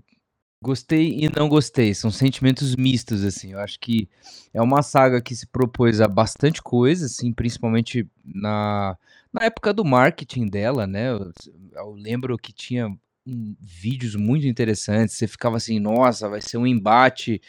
gostei 0.62 1.18
e 1.18 1.28
não 1.28 1.48
gostei. 1.48 1.94
São 1.94 2.10
sentimentos 2.10 2.76
mistos, 2.76 3.24
assim. 3.24 3.52
Eu 3.52 3.58
acho 3.58 3.80
que 3.80 4.08
é 4.54 4.62
uma 4.62 4.82
saga 4.82 5.20
que 5.20 5.34
se 5.34 5.46
propôs 5.46 6.00
a 6.00 6.06
bastante 6.06 6.62
coisa, 6.62 7.06
assim, 7.06 7.32
principalmente 7.32 8.08
na, 8.24 8.96
na 9.32 9.44
época 9.44 9.72
do 9.72 9.84
marketing 9.84 10.46
dela, 10.46 10.86
né? 10.86 11.10
Eu, 11.10 11.32
eu 11.74 11.90
lembro 11.92 12.38
que 12.38 12.52
tinha 12.52 12.96
vídeos 13.26 14.14
muito 14.14 14.46
interessantes. 14.46 15.16
Você 15.16 15.26
ficava 15.26 15.56
assim, 15.56 15.78
nossa, 15.78 16.28
vai 16.28 16.40
ser 16.40 16.56
um 16.56 16.66
embate 16.66 17.40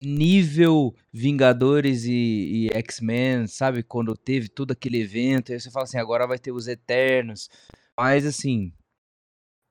nível 0.00 0.94
Vingadores 1.12 2.04
e, 2.04 2.68
e 2.68 2.70
X-Men, 2.72 3.46
sabe? 3.46 3.82
Quando 3.82 4.16
teve 4.16 4.48
todo 4.48 4.72
aquele 4.72 5.00
evento, 5.00 5.52
aí 5.52 5.60
você 5.60 5.70
fala 5.70 5.84
assim, 5.84 5.98
agora 5.98 6.26
vai 6.26 6.38
ter 6.38 6.52
os 6.52 6.68
Eternos. 6.68 7.48
Mas 7.96 8.24
assim, 8.24 8.72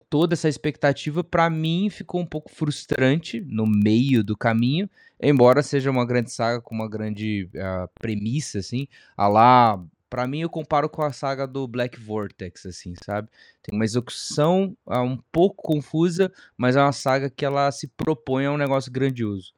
toda 0.09 0.34
essa 0.34 0.50
expectativa 0.50 1.24
para 1.24 1.50
mim 1.50 1.90
ficou 1.90 2.22
um 2.22 2.26
pouco 2.26 2.51
frustrante 2.51 3.42
no 3.42 3.66
meio 3.66 4.24
do 4.24 4.38
caminho, 4.38 4.90
embora 5.22 5.64
seja 5.64 5.92
uma 5.92 6.06
grande 6.06 6.32
saga 6.32 6.61
com 6.61 6.76
uma 6.76 6.90
grande 6.90 7.50
uh, 7.56 7.90
premissa 8.00 8.59
assim, 8.59 8.88
a 9.16 9.27
lá 9.27 9.84
para 10.09 10.27
mim 10.27 10.41
eu 10.41 10.49
comparo 10.49 10.89
com 10.89 11.01
a 11.01 11.11
saga 11.11 11.47
do 11.47 11.67
Black 11.67 11.99
Vortex 11.99 12.65
assim, 12.65 12.93
sabe? 13.03 13.29
Tem 13.61 13.77
uma 13.77 13.85
execução 13.85 14.75
uh, 14.85 14.99
um 14.99 15.17
pouco 15.31 15.61
confusa, 15.63 16.31
mas 16.57 16.75
é 16.75 16.81
uma 16.81 16.91
saga 16.91 17.29
que 17.29 17.45
ela 17.45 17.71
se 17.71 17.87
propõe 17.87 18.45
a 18.45 18.51
um 18.51 18.57
negócio 18.57 18.91
grandioso. 18.91 19.53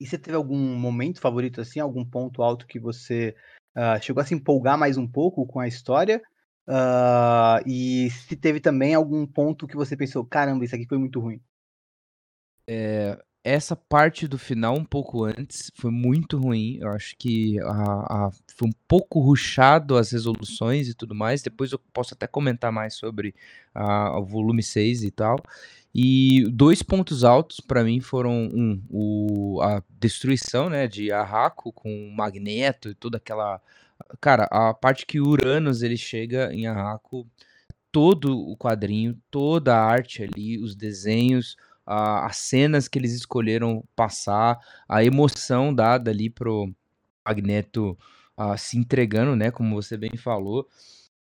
E 0.00 0.06
você 0.06 0.18
teve 0.18 0.36
algum 0.36 0.58
momento 0.58 1.20
favorito 1.20 1.60
assim, 1.60 1.80
algum 1.80 2.04
ponto 2.04 2.42
alto 2.42 2.66
que 2.66 2.78
você 2.78 3.34
uh, 3.76 4.02
chegou 4.02 4.20
a 4.20 4.26
se 4.26 4.34
empolgar 4.34 4.76
mais 4.76 4.96
um 4.96 5.06
pouco 5.06 5.46
com 5.46 5.60
a 5.60 5.68
história? 5.68 6.22
Uh, 6.66 7.60
e 7.66 8.10
se 8.10 8.36
teve 8.36 8.58
também 8.58 8.94
algum 8.94 9.26
ponto 9.26 9.66
que 9.66 9.76
você 9.76 9.96
pensou, 9.96 10.24
caramba, 10.24 10.64
isso 10.64 10.74
aqui 10.74 10.86
foi 10.86 10.98
muito 10.98 11.20
ruim. 11.20 11.40
É, 12.66 13.22
essa 13.44 13.76
parte 13.76 14.26
do 14.26 14.38
final, 14.38 14.74
um 14.74 14.84
pouco 14.84 15.24
antes, 15.24 15.70
foi 15.76 15.90
muito 15.90 16.38
ruim. 16.38 16.78
Eu 16.80 16.88
acho 16.88 17.14
que 17.18 17.60
a, 17.60 18.26
a, 18.26 18.30
foi 18.56 18.68
um 18.68 18.72
pouco 18.88 19.20
ruchado 19.20 19.96
as 19.96 20.10
resoluções 20.10 20.88
e 20.88 20.94
tudo 20.94 21.14
mais. 21.14 21.42
Depois 21.42 21.70
eu 21.70 21.78
posso 21.92 22.14
até 22.14 22.26
comentar 22.26 22.72
mais 22.72 22.94
sobre 22.94 23.34
a, 23.74 24.18
o 24.18 24.24
volume 24.24 24.62
6 24.62 25.04
e 25.04 25.10
tal. 25.10 25.36
E 25.94 26.44
dois 26.50 26.82
pontos 26.82 27.22
altos 27.22 27.60
para 27.60 27.84
mim 27.84 28.00
foram 28.00 28.32
um, 28.32 28.82
o, 28.90 29.60
a 29.62 29.82
destruição 30.00 30.70
né, 30.70 30.88
de 30.88 31.12
Arraco 31.12 31.70
com 31.70 32.08
o 32.08 32.16
Magneto 32.16 32.88
e 32.88 32.94
toda 32.94 33.18
aquela 33.18 33.60
Cara, 34.20 34.44
a 34.50 34.74
parte 34.74 35.06
que 35.06 35.20
Uranus 35.20 35.82
ele 35.82 35.96
chega 35.96 36.52
em 36.52 36.66
Arraco, 36.66 37.26
todo 37.92 38.36
o 38.36 38.56
quadrinho, 38.56 39.16
toda 39.30 39.76
a 39.76 39.84
arte 39.84 40.22
ali, 40.22 40.58
os 40.58 40.74
desenhos, 40.74 41.56
a, 41.86 42.26
as 42.26 42.36
cenas 42.36 42.88
que 42.88 42.98
eles 42.98 43.12
escolheram 43.12 43.84
passar, 43.94 44.58
a 44.88 45.04
emoção 45.04 45.74
dada 45.74 46.10
ali 46.10 46.30
pro 46.30 46.72
Magneto 47.26 47.98
uh, 48.38 48.56
se 48.56 48.78
entregando, 48.78 49.36
né, 49.36 49.50
como 49.50 49.74
você 49.74 49.96
bem 49.96 50.16
falou. 50.16 50.68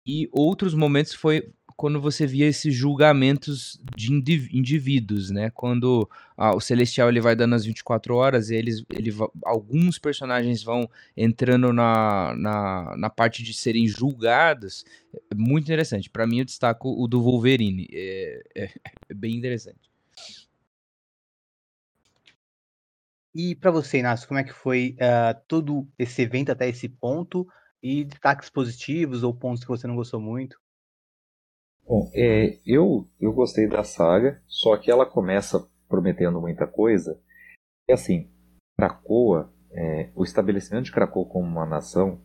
E 0.06 0.28
outros 0.34 0.74
momentos 0.74 1.14
foi 1.14 1.54
quando 1.76 2.00
você 2.00 2.26
via 2.28 2.48
esses 2.48 2.74
julgamentos 2.74 3.80
de 3.96 4.14
indivíduos, 4.14 5.30
né? 5.30 5.50
Quando 5.50 6.10
ah, 6.38 6.56
o 6.56 6.60
Celestial 6.60 7.10
ele 7.10 7.22
vai 7.22 7.36
dando 7.36 7.56
as 7.56 7.66
24 7.66 8.16
horas, 8.16 8.50
e 8.50 8.56
eles, 8.56 8.84
ele, 8.90 9.12
alguns 9.44 9.98
personagens 9.98 10.64
vão 10.64 10.90
entrando 11.16 11.74
na, 11.74 12.36
na, 12.38 12.96
na 12.98 13.10
parte 13.10 13.44
de 13.44 13.54
serem 13.54 13.88
julgados. 13.88 14.86
É 15.32 15.36
muito 15.36 15.66
interessante. 15.66 16.10
Para 16.10 16.28
mim, 16.28 16.40
eu 16.40 16.46
destaco 16.46 16.90
o 17.02 17.08
do 17.08 17.22
Wolverine. 17.22 17.88
É, 17.92 18.44
é, 18.56 18.64
é 19.10 19.14
bem 19.14 19.36
interessante. 19.36 19.93
E 23.36 23.56
para 23.56 23.72
você, 23.72 24.00
Inácio, 24.00 24.28
como 24.28 24.40
é 24.40 24.44
que 24.44 24.54
foi 24.54 24.96
uh, 25.00 25.42
todo 25.48 25.88
esse 25.98 26.22
evento 26.22 26.52
até 26.52 26.70
esse 26.70 26.88
ponto? 26.88 27.48
E 27.82 28.06
destaques 28.06 28.50
positivos 28.50 29.24
ou 29.24 29.34
pontos 29.34 29.64
que 29.64 29.70
você 29.70 29.88
não 29.88 29.96
gostou 29.96 30.22
muito? 30.22 30.58
Bom, 31.86 32.10
é, 32.14 32.60
eu, 32.66 33.10
eu 33.20 33.34
gostei 33.34 33.68
da 33.68 33.84
saga, 33.84 34.42
só 34.48 34.78
que 34.78 34.90
ela 34.90 35.06
começa 35.06 35.68
prometendo 35.90 36.40
muita 36.40 36.66
coisa. 36.66 37.20
E 37.90 37.92
assim, 37.92 38.32
Krakoa, 38.78 39.54
é, 39.72 40.12
o 40.16 40.24
estabelecimento 40.24 40.86
de 40.86 40.92
Krakoa 40.92 41.28
como 41.28 41.46
uma 41.46 41.66
nação, 41.66 42.22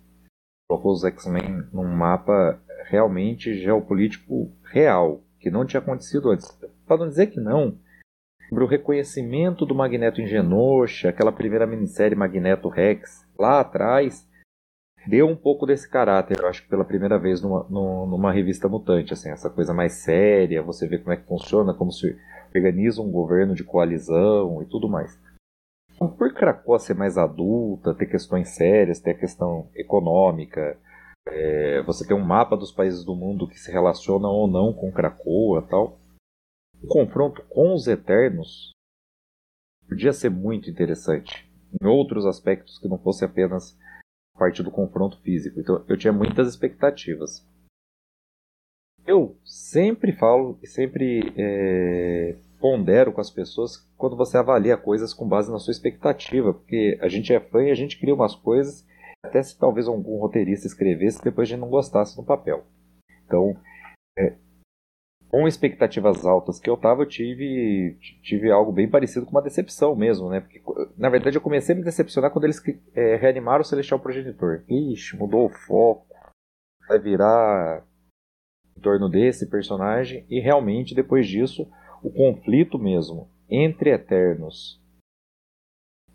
colocou 0.69 0.93
os 0.93 1.03
X-Men 1.03 1.69
num 1.73 1.89
mapa 1.89 2.63
realmente 2.85 3.55
geopolítico 3.55 4.53
real, 4.63 5.25
que 5.41 5.51
não 5.51 5.67
tinha 5.67 5.81
acontecido 5.81 6.31
antes. 6.31 6.47
Para 6.87 6.99
não 6.99 7.09
dizer 7.09 7.29
que 7.29 7.41
não, 7.41 7.81
sobre 8.49 8.65
o 8.65 8.67
reconhecimento 8.67 9.67
do 9.67 9.75
Magneto 9.75 10.21
em 10.21 10.27
Genosha, 10.27 11.11
aquela 11.11 11.31
primeira 11.31 11.67
minissérie 11.67 12.17
Magneto 12.17 12.69
Rex, 12.69 13.27
lá 13.39 13.61
atrás, 13.61 14.27
deu 15.07 15.27
um 15.27 15.37
pouco 15.37 15.67
desse 15.67 15.89
caráter, 15.89 16.39
eu 16.41 16.49
acho 16.49 16.63
que 16.63 16.69
pela 16.69 16.85
primeira 16.85 17.19
vez 17.19 17.43
numa, 17.43 17.67
numa 17.69 18.33
revista 18.33 18.69
mutante, 18.69 19.13
assim, 19.13 19.31
essa 19.31 19.51
coisa 19.51 19.75
mais 19.75 19.95
séria, 19.95 20.63
você 20.63 20.89
vê 20.89 20.99
como 20.99 21.13
é 21.13 21.17
que 21.17 21.27
funciona, 21.27 21.75
como 21.75 21.93
se 21.93 22.17
organiza 22.55 23.03
um 23.03 23.11
governo 23.11 23.55
de 23.55 23.65
coalizão 23.65 24.63
e 24.63 24.67
tudo 24.67 24.89
mais. 24.89 25.19
Então, 25.95 26.09
por 26.09 26.33
Krakoa 26.33 26.79
ser 26.79 26.95
mais 26.95 27.19
adulta, 27.19 27.95
ter 27.95 28.07
questões 28.07 28.51
sérias, 28.51 29.01
ter 29.01 29.11
a 29.11 29.19
questão 29.19 29.69
econômica, 29.75 30.79
é, 31.27 31.83
você 31.83 32.07
ter 32.07 32.15
um 32.15 32.25
mapa 32.25 32.57
dos 32.57 32.73
países 32.73 33.05
do 33.05 33.15
mundo 33.15 33.49
que 33.49 33.59
se 33.59 33.71
relacionam 33.71 34.31
ou 34.31 34.49
não 34.49 34.73
com 34.73 34.93
Krakoa 34.93 35.63
tal, 35.69 35.99
o 36.83 36.87
confronto 36.87 37.43
com 37.49 37.75
os 37.75 37.87
Eternos 37.87 38.73
podia 39.89 40.13
ser 40.13 40.31
muito 40.31 40.71
interessante 40.71 41.51
em 41.81 41.87
outros 41.87 42.27
aspectos 42.27 42.79
que 42.79 42.89
não 42.89 42.99
fosse 42.99 43.25
apenas 43.25 43.77
parte 44.39 44.63
do 44.63 44.71
confronto 44.71 45.21
físico. 45.23 45.61
Então 45.61 45.85
eu 45.89 45.97
tinha 45.97 46.13
muitas 46.13 46.49
expectativas. 46.49 47.47
Eu 49.07 49.37
sempre 49.45 50.13
falo 50.13 50.59
e 50.63 50.67
sempre 50.67 51.33
é, 51.37 52.37
pondero 52.61 53.13
com 53.13 53.21
as 53.21 53.31
pessoas 53.31 53.79
quando 53.97 54.17
você 54.17 54.37
avalia 54.37 54.77
coisas 54.77 55.15
com 55.15 55.27
base 55.27 55.51
na 55.51 55.59
sua 55.59 55.73
expectativa, 55.73 56.53
porque 56.53 56.99
a 57.01 57.09
gente 57.09 57.33
é 57.33 57.41
fã 57.41 57.65
e 57.65 57.71
a 57.71 57.75
gente 57.75 57.99
cria 57.99 58.15
umas 58.15 58.35
coisas, 58.35 58.87
até 59.25 59.43
se 59.43 59.59
talvez 59.59 59.89
algum 59.89 60.19
roteirista 60.19 60.67
escrevesse, 60.67 61.25
depois 61.25 61.49
a 61.49 61.51
gente 61.51 61.61
não 61.61 61.71
gostasse 61.71 62.17
no 62.17 62.25
papel. 62.25 62.65
Então, 63.25 63.57
é, 64.19 64.37
com 65.31 65.47
expectativas 65.47 66.25
altas 66.25 66.59
que 66.59 66.69
eu 66.69 66.77
tava, 66.77 67.03
eu 67.03 67.07
tive, 67.07 67.97
tive 68.23 68.51
algo 68.51 68.73
bem 68.73 68.89
parecido 68.89 69.27
com 69.27 69.33
uma 69.33 69.43
decepção 69.43 69.95
mesmo, 69.95 70.31
né? 70.31 70.41
Porque, 70.41 70.61
na 70.97 71.11
verdade, 71.11 71.37
eu 71.37 71.41
comecei 71.41 71.75
a 71.75 71.79
me 71.79 71.85
decepcionar 71.85 72.31
quando 72.31 72.45
eles 72.45 72.63
é, 72.95 73.17
reanimaram 73.17 73.61
o 73.61 73.65
Celestial 73.65 74.01
Progenitor. 74.01 74.65
Ixi, 74.69 75.17
mudou 75.17 75.47
o 75.47 75.51
foco. 75.51 76.07
Vai 76.89 76.99
virar 76.99 77.85
em 78.77 78.81
torno 78.81 79.09
desse 79.09 79.47
personagem. 79.51 80.25
E 80.31 80.41
realmente, 80.41 80.95
depois 80.95 81.29
disso, 81.29 81.71
o 82.03 82.11
conflito 82.11 82.79
mesmo 82.79 83.31
entre 83.51 83.91
Eternos 83.91 84.83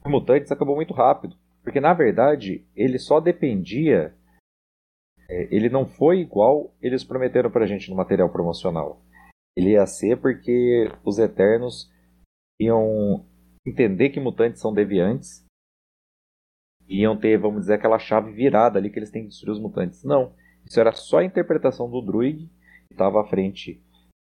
e 0.06 0.10
Mutantes 0.10 0.52
acabou 0.52 0.76
muito 0.76 0.94
rápido. 0.94 1.36
Porque, 1.64 1.80
na 1.80 1.94
verdade, 1.94 2.66
ele 2.76 2.98
só 2.98 3.20
dependia 3.20 4.14
ele 5.52 5.70
não 5.70 5.86
foi 5.86 6.20
igual 6.20 6.74
eles 6.82 7.04
prometeram 7.04 7.52
pra 7.52 7.66
gente 7.66 7.90
no 7.90 7.96
material 7.96 8.30
promocional. 8.30 9.02
Ele 9.56 9.72
ia 9.72 9.86
ser 9.86 10.18
porque 10.18 10.92
os 11.06 11.20
Eternos 11.20 11.92
iam 12.60 13.26
entender 13.66 14.10
que 14.10 14.20
mutantes 14.20 14.62
são 14.62 14.74
deviantes 14.74 15.44
iam 16.88 17.18
ter, 17.18 17.38
vamos 17.38 17.62
dizer, 17.62 17.76
aquela 17.76 18.00
chave 18.00 18.32
virada 18.32 18.78
ali 18.78 18.90
que 18.90 19.00
eles 19.00 19.12
têm 19.12 19.24
que 19.24 19.30
destruir 19.30 19.54
os 19.54 19.60
mutantes. 19.60 20.04
Não. 20.04 20.34
Isso 20.66 20.80
era 20.80 20.92
só 20.92 21.20
a 21.20 21.26
interpretação 21.26 21.90
do 21.90 22.02
Druid, 22.02 22.50
que 22.88 22.94
estava 22.94 23.22
à 23.22 23.26
frente, 23.26 23.82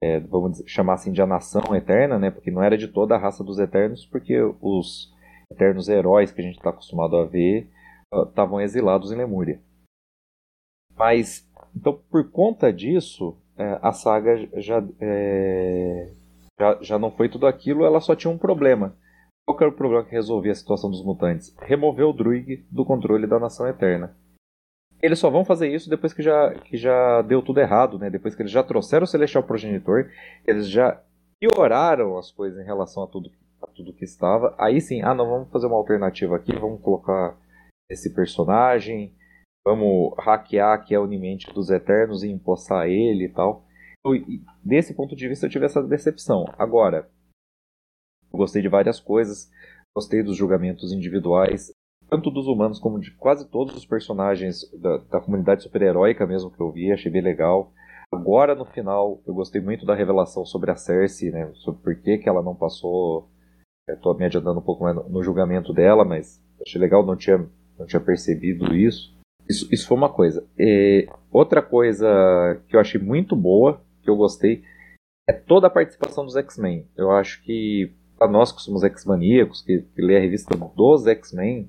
é, 0.03 0.21
vamos 0.21 0.53
dizer, 0.53 0.69
chamar 0.69 0.95
assim 0.95 1.13
de 1.13 1.23
a 1.23 1.27
nação 1.27 1.75
eterna, 1.75 2.19
né? 2.19 2.31
Porque 2.31 2.51
não 2.51 2.63
era 2.63 2.77
de 2.77 2.89
toda 2.89 3.15
a 3.15 3.19
raça 3.19 3.45
dos 3.45 3.59
Eternos, 3.59 4.07
porque 4.07 4.41
os 4.61 5.13
Eternos 5.51 5.89
heróis 5.89 6.33
que 6.33 6.41
a 6.41 6.45
gente 6.45 6.57
está 6.57 6.71
acostumado 6.71 7.17
a 7.17 7.25
ver 7.25 7.69
estavam 8.29 8.59
uh, 8.59 8.61
exilados 8.61 9.13
em 9.13 9.17
Lemúria. 9.17 9.61
Mas, 10.97 11.49
então, 11.75 12.01
por 12.11 12.31
conta 12.31 12.73
disso, 12.73 13.37
é, 13.57 13.79
a 13.83 13.93
saga 13.93 14.49
já, 14.61 14.83
é, 15.01 16.13
já, 16.59 16.79
já 16.81 16.99
não 16.99 17.11
foi 17.11 17.29
tudo 17.29 17.47
aquilo, 17.47 17.85
ela 17.85 18.01
só 18.01 18.15
tinha 18.15 18.33
um 18.33 18.39
problema. 18.39 18.97
Qual 19.47 19.59
era 19.61 19.69
o 19.69 19.73
problema 19.73 20.05
que 20.05 20.13
resolvia 20.13 20.53
a 20.53 20.55
situação 20.55 20.91
dos 20.91 21.05
mutantes? 21.05 21.55
Remover 21.61 22.07
o 22.07 22.13
Druig 22.13 22.65
do 22.71 22.85
controle 22.85 23.27
da 23.27 23.39
Nação 23.39 23.69
Eterna. 23.69 24.17
Eles 25.03 25.19
só 25.19 25.29
vão 25.29 25.45
fazer 25.45 25.69
isso 25.69 25.91
depois 25.91 26.15
que 26.15 26.23
já, 26.23 26.55
que 26.55 26.79
já 26.79 27.21
deu 27.21 27.43
tudo 27.43 27.61
errado, 27.61 27.99
né? 27.99 28.09
Depois 28.09 28.35
que 28.35 28.41
eles 28.41 28.53
já 28.53 28.63
trouxeram 28.63 29.05
o 29.05 29.07
Celestial 29.07 29.45
Progenitor, 29.45 30.11
eles 30.47 30.67
já 30.67 30.99
pioraram 31.39 32.17
as 32.17 32.31
coisas 32.31 32.59
em 32.59 32.65
relação 32.65 33.03
a 33.03 33.07
tudo, 33.07 33.31
a 33.61 33.67
tudo 33.67 33.93
que 33.93 34.05
estava. 34.05 34.55
Aí 34.57 34.81
sim, 34.81 35.03
ah 35.03 35.13
não, 35.13 35.29
vamos 35.29 35.51
fazer 35.51 35.67
uma 35.67 35.77
alternativa 35.77 36.37
aqui, 36.37 36.59
vamos 36.59 36.81
colocar 36.81 37.37
esse 37.91 38.15
personagem, 38.15 39.13
vamos 39.67 40.15
hackear 40.19 40.75
aqui 40.75 40.95
a 40.95 41.01
Unimente 41.01 41.53
dos 41.53 41.71
Eternos 41.71 42.23
e 42.23 42.31
empossar 42.31 42.87
ele 42.87 43.25
e 43.25 43.29
tal. 43.29 43.65
E, 44.07 44.43
desse 44.63 44.95
ponto 44.95 45.17
de 45.17 45.27
vista 45.27 45.47
eu 45.47 45.51
tive 45.51 45.65
essa 45.65 45.83
decepção. 45.83 46.45
Agora, 46.59 47.09
eu 48.31 48.39
gostei 48.39 48.61
de 48.61 48.69
várias 48.69 49.01
coisas, 49.01 49.51
gostei 49.97 50.23
dos 50.23 50.37
julgamentos 50.37 50.93
individuais, 50.93 51.73
tanto 52.11 52.31
dos 52.31 52.47
humanos 52.47 52.79
como 52.79 53.01
de 53.01 53.13
quase 53.13 53.49
todos 53.49 53.75
os 53.75 53.87
personagens 53.87 54.71
da, 54.79 54.99
da 54.99 55.21
comunidade 55.21 55.63
super-heróica 55.63 56.27
mesmo 56.27 56.51
que 56.51 56.61
eu 56.61 56.71
vi, 56.71 56.93
achei 56.93 57.11
bem 57.11 57.23
legal. 57.23 57.73
Agora 58.13 58.55
no 58.55 58.67
final 58.67 59.23
eu 59.27 59.33
gostei 59.33 59.63
muito 59.63 59.87
da 59.87 59.95
revelação 59.95 60.45
sobre 60.45 60.71
a 60.71 60.77
Cersei, 60.77 61.31
né, 61.31 61.51
sobre 61.55 61.83
por 61.83 62.03
que, 62.03 62.19
que 62.19 62.29
ela 62.29 62.43
não 62.43 62.55
passou. 62.55 63.31
Estou 63.89 64.17
me 64.17 64.25
adiantando 64.25 64.61
um 64.61 64.65
pouco 64.65 64.85
mais 64.85 64.97
no, 64.97 65.09
no 65.09 65.23
julgamento 65.23 65.73
dela, 65.73 66.05
mas 66.05 66.43
achei 66.61 66.81
legal, 66.81 67.05
não 67.05 67.17
tinha, 67.17 67.39
não 67.79 67.87
tinha 67.87 68.01
percebido 68.01 68.75
isso. 68.75 69.14
Isso, 69.49 69.69
isso 69.73 69.87
foi 69.87 69.97
uma 69.97 70.09
coisa. 70.09 70.47
E 70.59 71.09
outra 71.31 71.61
coisa 71.61 72.07
que 72.69 72.77
eu 72.77 72.81
achei 72.81 73.01
muito 73.01 73.37
boa, 73.37 73.81
que 74.03 74.11
eu 74.11 74.17
gostei, 74.17 74.63
é 75.29 75.33
toda 75.33 75.67
a 75.67 75.71
participação 75.71 76.25
dos 76.25 76.37
X-Men. 76.37 76.87
Eu 76.97 77.11
acho 77.11 77.43
que, 77.43 77.93
para 78.19 78.31
nós 78.31 78.53
que 78.53 78.63
somos 78.63 78.85
X-maníacos, 78.85 79.63
que, 79.63 79.83
que 79.95 80.03
lê 80.03 80.17
a 80.17 80.21
revista 80.21 80.57
dos 80.57 81.07
X-Men, 81.07 81.69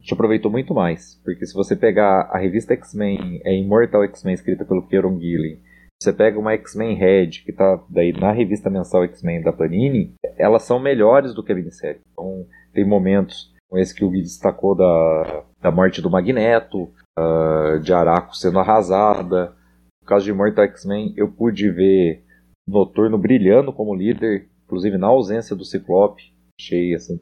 a 0.00 0.02
gente 0.02 0.14
aproveitou 0.14 0.50
muito 0.50 0.74
mais. 0.74 1.20
Porque 1.24 1.46
se 1.46 1.54
você 1.54 1.74
pegar 1.74 2.28
a 2.30 2.38
revista 2.38 2.74
X-Men, 2.74 3.40
é 3.44 3.54
Immortal 3.56 4.04
X-Men, 4.04 4.34
escrita 4.34 4.64
pelo 4.64 4.86
Kieron 4.86 5.18
Gillen, 5.18 5.60
você 6.00 6.12
pega 6.12 6.38
uma 6.38 6.52
X-Men 6.52 6.94
Red, 6.94 7.30
que 7.44 7.50
está 7.50 7.82
daí 7.90 8.12
na 8.12 8.30
revista 8.30 8.70
mensal 8.70 9.02
X-Men 9.04 9.42
da 9.42 9.52
Panini, 9.52 10.14
elas 10.36 10.62
são 10.62 10.78
melhores 10.78 11.34
do 11.34 11.42
que 11.42 11.50
a 11.50 11.56
minissérie. 11.56 12.00
Então, 12.12 12.46
tem 12.72 12.84
momentos, 12.84 13.52
como 13.68 13.80
esse 13.80 13.94
que 13.94 14.04
o 14.04 14.10
Gui 14.10 14.22
destacou 14.22 14.74
da, 14.74 15.44
da 15.60 15.70
morte 15.70 16.00
do 16.00 16.10
Magneto, 16.10 16.90
uh, 17.18 17.78
de 17.80 17.92
Araco 17.92 18.34
sendo 18.34 18.58
arrasada. 18.58 19.54
No 20.00 20.06
caso 20.06 20.24
de 20.24 20.32
Mortal 20.32 20.64
X-Men, 20.64 21.12
eu 21.16 21.30
pude 21.30 21.70
ver 21.70 22.24
Noturno 22.66 23.18
brilhando 23.18 23.72
como 23.72 23.94
líder, 23.94 24.48
inclusive 24.64 24.96
na 24.96 25.08
ausência 25.08 25.54
do 25.54 25.64
Ciclope. 25.64 26.32
Achei 26.58 26.94
assim, 26.94 27.20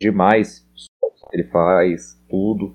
demais 0.00 0.66
ele 1.32 1.44
faz, 1.44 2.20
tudo. 2.28 2.74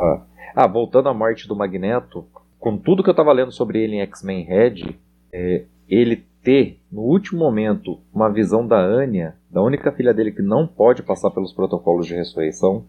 Uh, 0.00 0.22
ah, 0.54 0.66
voltando 0.66 1.08
à 1.08 1.14
morte 1.14 1.48
do 1.48 1.56
Magneto, 1.56 2.26
com 2.58 2.78
tudo 2.78 3.02
que 3.02 3.08
eu 3.08 3.12
estava 3.12 3.32
lendo 3.32 3.52
sobre 3.52 3.82
ele 3.82 3.96
em 3.96 4.00
X-Men 4.00 4.44
Red, 4.44 4.96
é, 5.32 5.64
ele 5.88 6.24
ter, 6.46 6.80
no 6.92 7.02
último 7.02 7.40
momento, 7.40 8.00
uma 8.14 8.32
visão 8.32 8.64
da 8.64 8.78
Anya, 8.78 9.36
da 9.50 9.60
única 9.60 9.90
filha 9.90 10.14
dele 10.14 10.30
que 10.30 10.40
não 10.40 10.64
pode 10.64 11.02
passar 11.02 11.32
pelos 11.32 11.52
protocolos 11.52 12.06
de 12.06 12.14
ressurreição, 12.14 12.86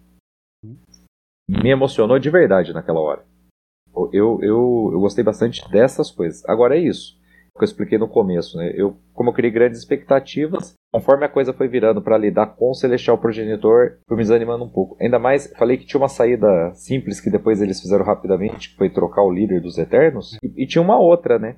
me 1.50 1.72
emocionou 1.72 2.20
de 2.20 2.30
verdade 2.30 2.72
naquela 2.72 3.00
hora. 3.00 3.26
Eu, 4.14 4.40
eu, 4.44 4.90
eu 4.94 5.00
gostei 5.00 5.24
bastante 5.24 5.68
dessas 5.72 6.12
coisas. 6.12 6.48
Agora 6.48 6.78
é 6.78 6.82
isso 6.82 7.18
que 7.58 7.64
eu 7.64 7.66
expliquei 7.66 7.98
no 7.98 8.08
começo, 8.08 8.56
né? 8.56 8.72
Eu, 8.76 8.96
como 9.12 9.32
eu 9.32 9.34
criei 9.34 9.52
grandes 9.52 9.80
expectativas, 9.80 10.76
conforme 10.94 11.26
a 11.26 11.30
coisa 11.30 11.52
foi 11.52 11.68
virando 11.68 12.00
para 12.00 12.16
lidar 12.16 12.56
com 12.56 12.70
o 12.70 12.76
Celestial 12.76 13.18
Progenitor, 13.18 13.98
foi 14.08 14.18
me 14.18 14.22
desanimando 14.22 14.64
um 14.64 14.70
pouco. 14.70 14.96
Ainda 15.02 15.18
mais, 15.18 15.52
falei 15.58 15.78
que 15.78 15.86
tinha 15.88 16.00
uma 16.00 16.08
saída 16.08 16.72
simples 16.76 17.20
que 17.20 17.32
depois 17.32 17.60
eles 17.60 17.82
fizeram 17.82 18.06
rapidamente, 18.06 18.70
que 18.70 18.78
foi 18.78 18.92
trocar 18.92 19.24
o 19.24 19.32
líder 19.32 19.60
dos 19.60 19.80
Eternos, 19.80 20.38
e, 20.44 20.64
e 20.64 20.68
tinha 20.68 20.84
uma 20.84 21.00
outra, 21.00 21.40
né? 21.40 21.56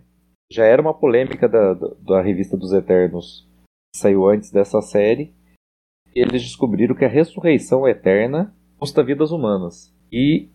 Já 0.51 0.65
era 0.65 0.81
uma 0.81 0.93
polêmica 0.93 1.47
da, 1.47 1.73
da, 1.73 1.87
da 1.99 2.21
revista 2.21 2.57
dos 2.57 2.73
Eternos, 2.73 3.47
que 3.93 3.99
saiu 3.99 4.27
antes 4.27 4.51
dessa 4.51 4.81
série. 4.81 5.35
Eles 6.13 6.41
descobriram 6.41 6.95
que 6.95 7.05
a 7.05 7.09
ressurreição 7.09 7.87
eterna 7.87 8.55
custa 8.79 9.03
vidas 9.03 9.31
humanas. 9.31 9.93
E 10.11 10.49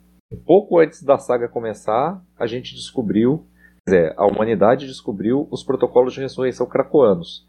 pouco 0.44 0.80
antes 0.80 1.02
da 1.02 1.16
saga 1.16 1.48
começar, 1.48 2.20
a 2.36 2.46
gente 2.46 2.74
descobriu, 2.74 3.46
quer 3.86 3.90
dizer, 3.90 4.14
a 4.16 4.26
humanidade 4.26 4.86
descobriu 4.86 5.46
os 5.48 5.62
protocolos 5.62 6.12
de 6.12 6.20
ressurreição 6.20 6.66
cracoanos. 6.66 7.46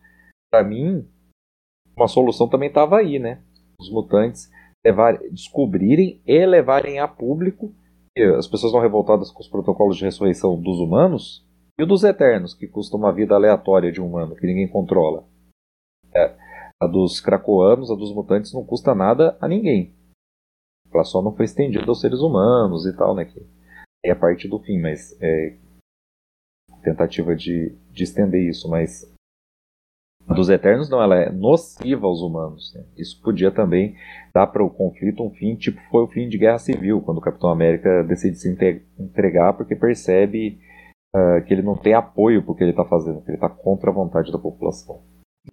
Para 0.51 0.64
mim, 0.64 1.07
uma 1.98 2.07
solução 2.07 2.48
também 2.48 2.69
estava 2.69 2.98
aí, 2.98 3.17
né? 3.17 3.41
Os 3.80 3.90
mutantes 3.90 4.51
levar, 4.85 5.17
descobrirem 5.32 6.22
e 6.27 6.45
levarem 6.45 6.99
a 6.99 7.07
público. 7.07 7.74
As 8.38 8.48
pessoas 8.48 8.72
estão 8.72 8.82
revoltadas 8.82 9.32
com 9.32 9.41
os 9.41 9.48
protocolos 9.48 9.98
de 9.98 10.06
ressurreição 10.06 10.61
dos 10.61 10.80
humanos 10.80 11.44
e 11.77 11.83
o 11.83 11.85
dos 11.85 12.03
eternos, 12.03 12.53
que 12.53 12.67
custa 12.67 12.95
uma 12.95 13.11
vida 13.11 13.35
aleatória 13.35 13.91
de 13.91 14.01
um 14.01 14.07
humano, 14.07 14.35
que 14.35 14.47
ninguém 14.47 14.67
controla. 14.67 15.25
É, 16.13 16.33
a 16.81 16.87
dos 16.87 17.19
cracoanos, 17.19 17.91
a 17.91 17.95
dos 17.95 18.13
mutantes, 18.13 18.53
não 18.53 18.65
custa 18.65 18.95
nada 18.95 19.37
a 19.41 19.47
ninguém. 19.47 19.93
Ela 20.93 21.03
só 21.03 21.21
não 21.21 21.35
foi 21.35 21.45
estendida 21.45 21.85
aos 21.87 21.99
seres 21.99 22.19
humanos 22.19 22.85
e 22.85 22.95
tal, 22.95 23.13
né? 23.13 23.25
Que 23.25 23.45
é 24.05 24.11
a 24.11 24.15
parte 24.15 24.47
do 24.47 24.59
fim, 24.59 24.79
mas 24.79 25.19
é 25.21 25.57
tentativa 26.83 27.35
de, 27.35 27.75
de 27.91 28.03
estender 28.03 28.47
isso, 28.47 28.69
mas 28.69 29.11
dos 30.27 30.49
Eternos 30.49 30.89
não, 30.89 31.01
ela 31.01 31.15
é 31.15 31.31
nociva 31.31 32.07
aos 32.07 32.21
humanos. 32.21 32.73
Né? 32.73 32.83
Isso 32.97 33.21
podia 33.21 33.51
também 33.51 33.95
dar 34.33 34.47
para 34.47 34.63
o 34.63 34.69
conflito 34.69 35.23
um 35.23 35.29
fim, 35.29 35.55
tipo 35.55 35.79
foi 35.89 36.03
o 36.03 36.07
fim 36.07 36.29
de 36.29 36.37
Guerra 36.37 36.59
Civil, 36.59 37.01
quando 37.01 37.17
o 37.17 37.21
Capitão 37.21 37.49
América 37.49 38.03
decide 38.03 38.37
se 38.37 38.49
entregar 38.97 39.53
porque 39.53 39.75
percebe 39.75 40.59
uh, 41.16 41.44
que 41.45 41.53
ele 41.53 41.61
não 41.61 41.77
tem 41.77 41.94
apoio 41.94 42.44
para 42.44 42.52
o 42.52 42.56
que 42.56 42.64
ele 42.64 42.72
está 42.72 42.84
fazendo, 42.84 43.22
que 43.22 43.30
ele 43.30 43.38
está 43.38 43.50
contra 43.50 43.90
a 43.90 43.94
vontade 43.94 44.32
da 44.32 44.38
população. 44.38 45.02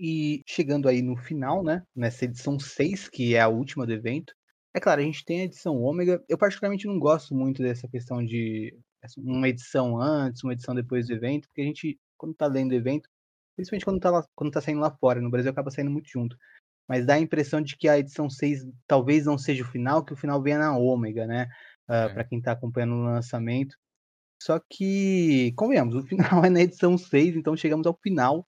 E 0.01 0.43
chegando 0.47 0.89
aí 0.89 1.03
no 1.03 1.17
final, 1.17 1.63
né, 1.63 1.83
nessa 1.95 2.25
edição 2.25 2.59
6, 2.59 3.09
que 3.09 3.35
é 3.35 3.41
a 3.41 3.49
última 3.49 3.87
do 3.87 3.93
evento, 3.93 4.33
é 4.75 4.81
claro, 4.81 5.01
a 5.01 5.05
gente 5.05 5.25
tem 5.25 5.43
a 5.43 5.45
edição 5.45 5.81
ômega. 5.83 6.23
Eu 6.29 6.39
particularmente 6.39 6.87
não 6.87 6.99
gosto 6.99 7.35
muito 7.35 7.63
dessa 7.63 7.87
questão 7.87 8.25
de 8.25 8.75
uma 9.19 9.49
edição 9.49 10.01
antes, 10.01 10.43
uma 10.43 10.55
edição 10.55 10.75
depois 10.75 11.07
do 11.07 11.13
evento, 11.13 11.47
porque 11.47 11.61
a 11.61 11.65
gente, 11.65 11.99
quando 12.17 12.35
tá 12.35 12.47
lendo 12.47 12.73
o 12.73 12.75
evento, 12.75 13.09
principalmente 13.55 13.85
quando 13.85 14.01
tá, 14.01 14.11
lá, 14.11 14.25
quando 14.35 14.51
tá 14.51 14.61
saindo 14.61 14.81
lá 14.81 14.91
fora, 14.91 15.21
no 15.21 15.31
Brasil 15.31 15.51
acaba 15.51 15.71
saindo 15.71 15.91
muito 15.91 16.09
junto. 16.09 16.37
Mas 16.89 17.07
dá 17.07 17.15
a 17.15 17.21
impressão 17.21 17.61
de 17.61 17.77
que 17.77 17.87
a 17.87 17.99
edição 17.99 18.31
6 18.31 18.67
talvez 18.87 19.27
não 19.27 19.37
seja 19.37 19.63
o 19.63 19.67
final, 19.67 20.05
que 20.05 20.15
o 20.15 20.17
final 20.17 20.43
venha 20.43 20.59
na 20.59 20.77
ômega, 20.77 21.27
né? 21.27 21.49
Uh, 21.89 21.93
é. 21.93 22.09
para 22.15 22.25
quem 22.25 22.41
tá 22.41 22.53
acompanhando 22.53 22.95
o 22.95 23.05
lançamento. 23.05 23.77
Só 24.45 24.59
que, 24.59 25.53
convenhamos, 25.57 25.95
o 25.95 26.03
final 26.03 26.19
é 26.45 26.51
na 26.51 26.62
edição 26.62 26.99
6, 26.99 27.37
então 27.37 27.57
chegamos 27.57 27.87
ao 27.87 27.97
final 28.03 28.45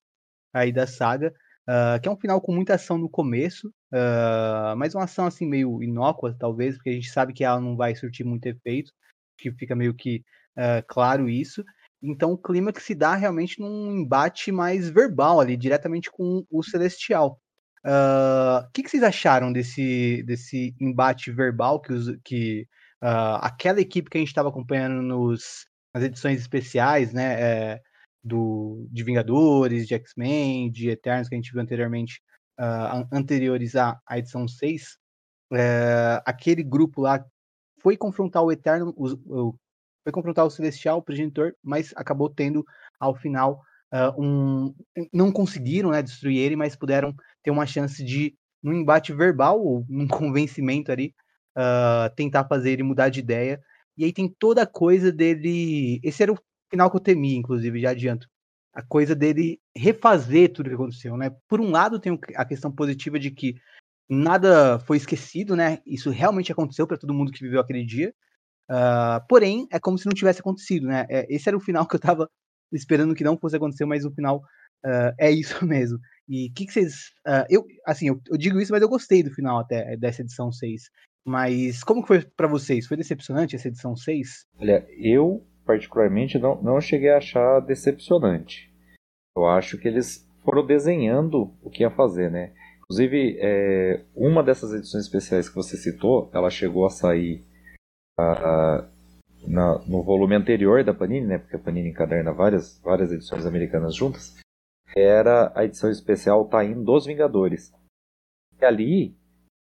aí 0.52 0.72
da 0.72 0.88
saga, 0.88 1.32
uh, 1.68 2.00
que 2.00 2.08
é 2.08 2.10
um 2.10 2.16
final 2.16 2.40
com 2.40 2.52
muita 2.52 2.74
ação 2.74 2.98
no 2.98 3.08
começo, 3.08 3.68
uh, 3.92 4.76
mas 4.76 4.94
uma 4.94 5.04
ação 5.04 5.24
assim 5.24 5.46
meio 5.46 5.80
inócua, 5.84 6.36
talvez, 6.36 6.74
porque 6.74 6.90
a 6.90 6.94
gente 6.94 7.10
sabe 7.10 7.32
que 7.32 7.44
ela 7.44 7.60
não 7.60 7.76
vai 7.76 7.94
surtir 7.94 8.26
muito 8.26 8.46
efeito, 8.46 8.92
que 9.38 9.52
fica 9.52 9.76
meio 9.76 9.94
que 9.94 10.24
uh, 10.58 10.84
claro 10.88 11.28
isso. 11.28 11.64
Então 12.02 12.32
o 12.32 12.38
clima 12.38 12.72
que 12.72 12.82
se 12.82 12.94
dá 12.94 13.14
realmente 13.14 13.60
num 13.60 13.92
embate 13.92 14.50
mais 14.50 14.90
verbal 14.90 15.40
ali, 15.40 15.56
diretamente 15.56 16.10
com 16.10 16.44
o 16.50 16.62
Celestial. 16.62 17.38
O 17.86 18.70
que, 18.72 18.82
que, 18.82 18.90
vocês 18.90 19.02
acharam 19.02 19.52
desse, 19.52 20.22
desse 20.26 20.74
embate 20.80 21.30
verbal 21.30 21.80
que, 21.80 21.92
os, 21.92 22.16
que 22.24 22.66
aquela 23.00 23.80
equipe 23.80 24.08
que 24.10 24.16
a 24.16 24.20
gente 24.20 24.28
estava 24.28 24.48
acompanhando 24.48 25.02
nos, 25.02 25.66
nas 25.94 26.02
edições 26.02 26.40
especiais, 26.40 27.12
né? 27.12 27.40
É, 27.40 27.80
do, 28.24 28.88
de 28.90 29.04
Vingadores, 29.04 29.86
de 29.86 29.94
X-Men, 29.94 30.70
de 30.70 30.88
Eternos, 30.88 31.28
que 31.28 31.34
a 31.34 31.38
gente 31.38 31.52
viu 31.52 31.60
anteriormente, 31.60 32.22
uh, 32.58 33.06
anteriores 33.12 33.76
à, 33.76 34.00
edição 34.12 34.48
6, 34.48 34.82
uh, 35.52 35.56
eh, 35.56 36.22
aquele 36.24 36.62
grupo 36.62 37.02
lá 37.02 37.22
foi 37.80 37.98
confrontar 37.98 38.42
o 38.42 38.50
Eterno, 38.50 38.94
o, 38.96 39.08
o, 39.26 39.54
foi 40.02 40.12
confrontar 40.12 40.46
o 40.46 40.50
Celestial, 40.50 40.98
o 40.98 41.02
Progenitor, 41.02 41.54
mas 41.62 41.92
acabou 41.96 42.30
tendo, 42.30 42.64
ao 42.98 43.14
final, 43.14 43.60
uh, 43.92 44.20
um. 44.20 44.74
Não 45.12 45.30
conseguiram 45.30 45.90
né, 45.90 46.02
destruir 46.02 46.38
ele, 46.38 46.56
mas 46.56 46.74
puderam 46.74 47.14
ter 47.42 47.50
uma 47.50 47.66
chance 47.66 48.02
de, 48.02 48.34
num 48.62 48.72
embate 48.72 49.12
verbal, 49.12 49.60
ou 49.62 49.84
num 49.86 50.08
convencimento 50.08 50.90
ali, 50.90 51.14
tentar 52.16 52.44
fazer 52.48 52.72
ele 52.72 52.82
mudar 52.82 53.10
de 53.10 53.20
ideia. 53.20 53.62
E 53.96 54.04
aí 54.04 54.12
tem 54.12 54.28
toda 54.38 54.62
a 54.62 54.66
coisa 54.66 55.12
dele. 55.12 56.00
Esse 56.02 56.22
era 56.22 56.32
o 56.32 56.38
final 56.70 56.90
que 56.90 56.96
eu 56.96 57.00
temi, 57.00 57.36
inclusive, 57.36 57.80
já 57.80 57.90
adianto. 57.90 58.28
A 58.72 58.82
coisa 58.82 59.14
dele 59.14 59.60
refazer 59.76 60.52
tudo 60.52 60.68
que 60.68 60.74
aconteceu, 60.74 61.16
né? 61.16 61.30
Por 61.48 61.60
um 61.60 61.70
lado, 61.70 62.00
tem 62.00 62.18
a 62.34 62.44
questão 62.44 62.72
positiva 62.72 63.18
de 63.18 63.30
que 63.30 63.54
nada 64.08 64.78
foi 64.80 64.96
esquecido, 64.96 65.54
né? 65.56 65.78
Isso 65.86 66.10
realmente 66.10 66.52
aconteceu 66.52 66.86
para 66.86 66.98
todo 66.98 67.14
mundo 67.14 67.32
que 67.32 67.42
viveu 67.42 67.60
aquele 67.60 67.84
dia. 67.84 68.12
Uh, 68.70 69.20
porém, 69.28 69.66
é 69.70 69.78
como 69.78 69.98
se 69.98 70.06
não 70.06 70.12
tivesse 70.12 70.40
acontecido, 70.40 70.86
né? 70.86 71.06
É, 71.08 71.26
esse 71.32 71.48
era 71.48 71.56
o 71.56 71.60
final 71.60 71.86
que 71.88 71.96
eu 71.96 72.00
tava 72.00 72.28
esperando 72.72 73.14
que 73.14 73.24
não 73.24 73.38
fosse 73.38 73.56
acontecer, 73.56 73.84
mas 73.84 74.04
o 74.04 74.10
final 74.10 74.38
uh, 74.38 75.14
é 75.18 75.30
isso 75.30 75.64
mesmo. 75.64 75.98
E 76.28 76.48
o 76.48 76.54
que, 76.54 76.66
que, 76.66 76.72
vocês. 76.72 76.94
Uh, 77.26 77.44
eu, 77.48 77.64
assim, 77.86 78.08
eu, 78.08 78.20
eu, 78.28 78.36
digo 78.36 78.60
isso, 78.60 78.72
mas 78.72 78.82
eu 78.82 78.88
gostei 78.88 79.22
do 79.22 79.30
final 79.30 79.58
até 79.58 79.96
dessa 79.96 80.22
edição 80.22 80.50
6. 80.50 80.82
Mas 81.24 81.82
como 81.82 82.06
foi 82.06 82.22
para 82.22 82.46
vocês? 82.46 82.86
Foi 82.86 82.96
decepcionante 82.96 83.56
essa 83.56 83.68
edição 83.68 83.96
6? 83.96 84.46
Olha, 84.58 84.86
eu 84.98 85.42
particularmente, 85.64 86.38
não, 86.38 86.60
não 86.62 86.80
cheguei 86.80 87.10
a 87.10 87.18
achar 87.18 87.60
decepcionante. 87.60 88.72
Eu 89.36 89.46
acho 89.46 89.78
que 89.78 89.88
eles 89.88 90.28
foram 90.44 90.64
desenhando 90.64 91.50
o 91.62 91.70
que 91.70 91.82
ia 91.82 91.90
fazer, 91.90 92.30
né? 92.30 92.52
Inclusive, 92.84 93.38
é, 93.40 94.04
uma 94.14 94.42
dessas 94.42 94.72
edições 94.72 95.04
especiais 95.04 95.48
que 95.48 95.54
você 95.54 95.76
citou, 95.76 96.30
ela 96.34 96.50
chegou 96.50 96.84
a 96.84 96.90
sair 96.90 97.42
a, 98.18 98.86
na, 99.46 99.78
no 99.86 100.02
volume 100.02 100.34
anterior 100.34 100.84
da 100.84 100.92
Panini, 100.92 101.26
né? 101.26 101.38
Porque 101.38 101.56
a 101.56 101.58
Panini 101.58 101.88
encaderna 101.88 102.32
várias, 102.32 102.78
várias 102.80 103.10
edições 103.10 103.46
americanas 103.46 103.94
juntas. 103.94 104.36
Era 104.94 105.50
a 105.56 105.64
edição 105.64 105.90
especial 105.90 106.44
Taim 106.46 106.84
dos 106.84 107.06
Vingadores. 107.06 107.72
E 108.60 108.64
ali, 108.64 109.16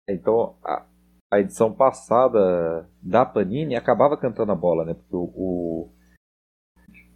então, 0.08 0.56
a, 0.62 0.86
a 1.34 1.40
edição 1.40 1.72
passada 1.72 2.88
da 3.02 3.26
Panini 3.26 3.74
acabava 3.74 4.16
cantando 4.16 4.52
a 4.52 4.54
bola, 4.54 4.84
né? 4.84 4.94
Porque 4.94 5.16
o, 5.16 5.32
o 5.34 5.90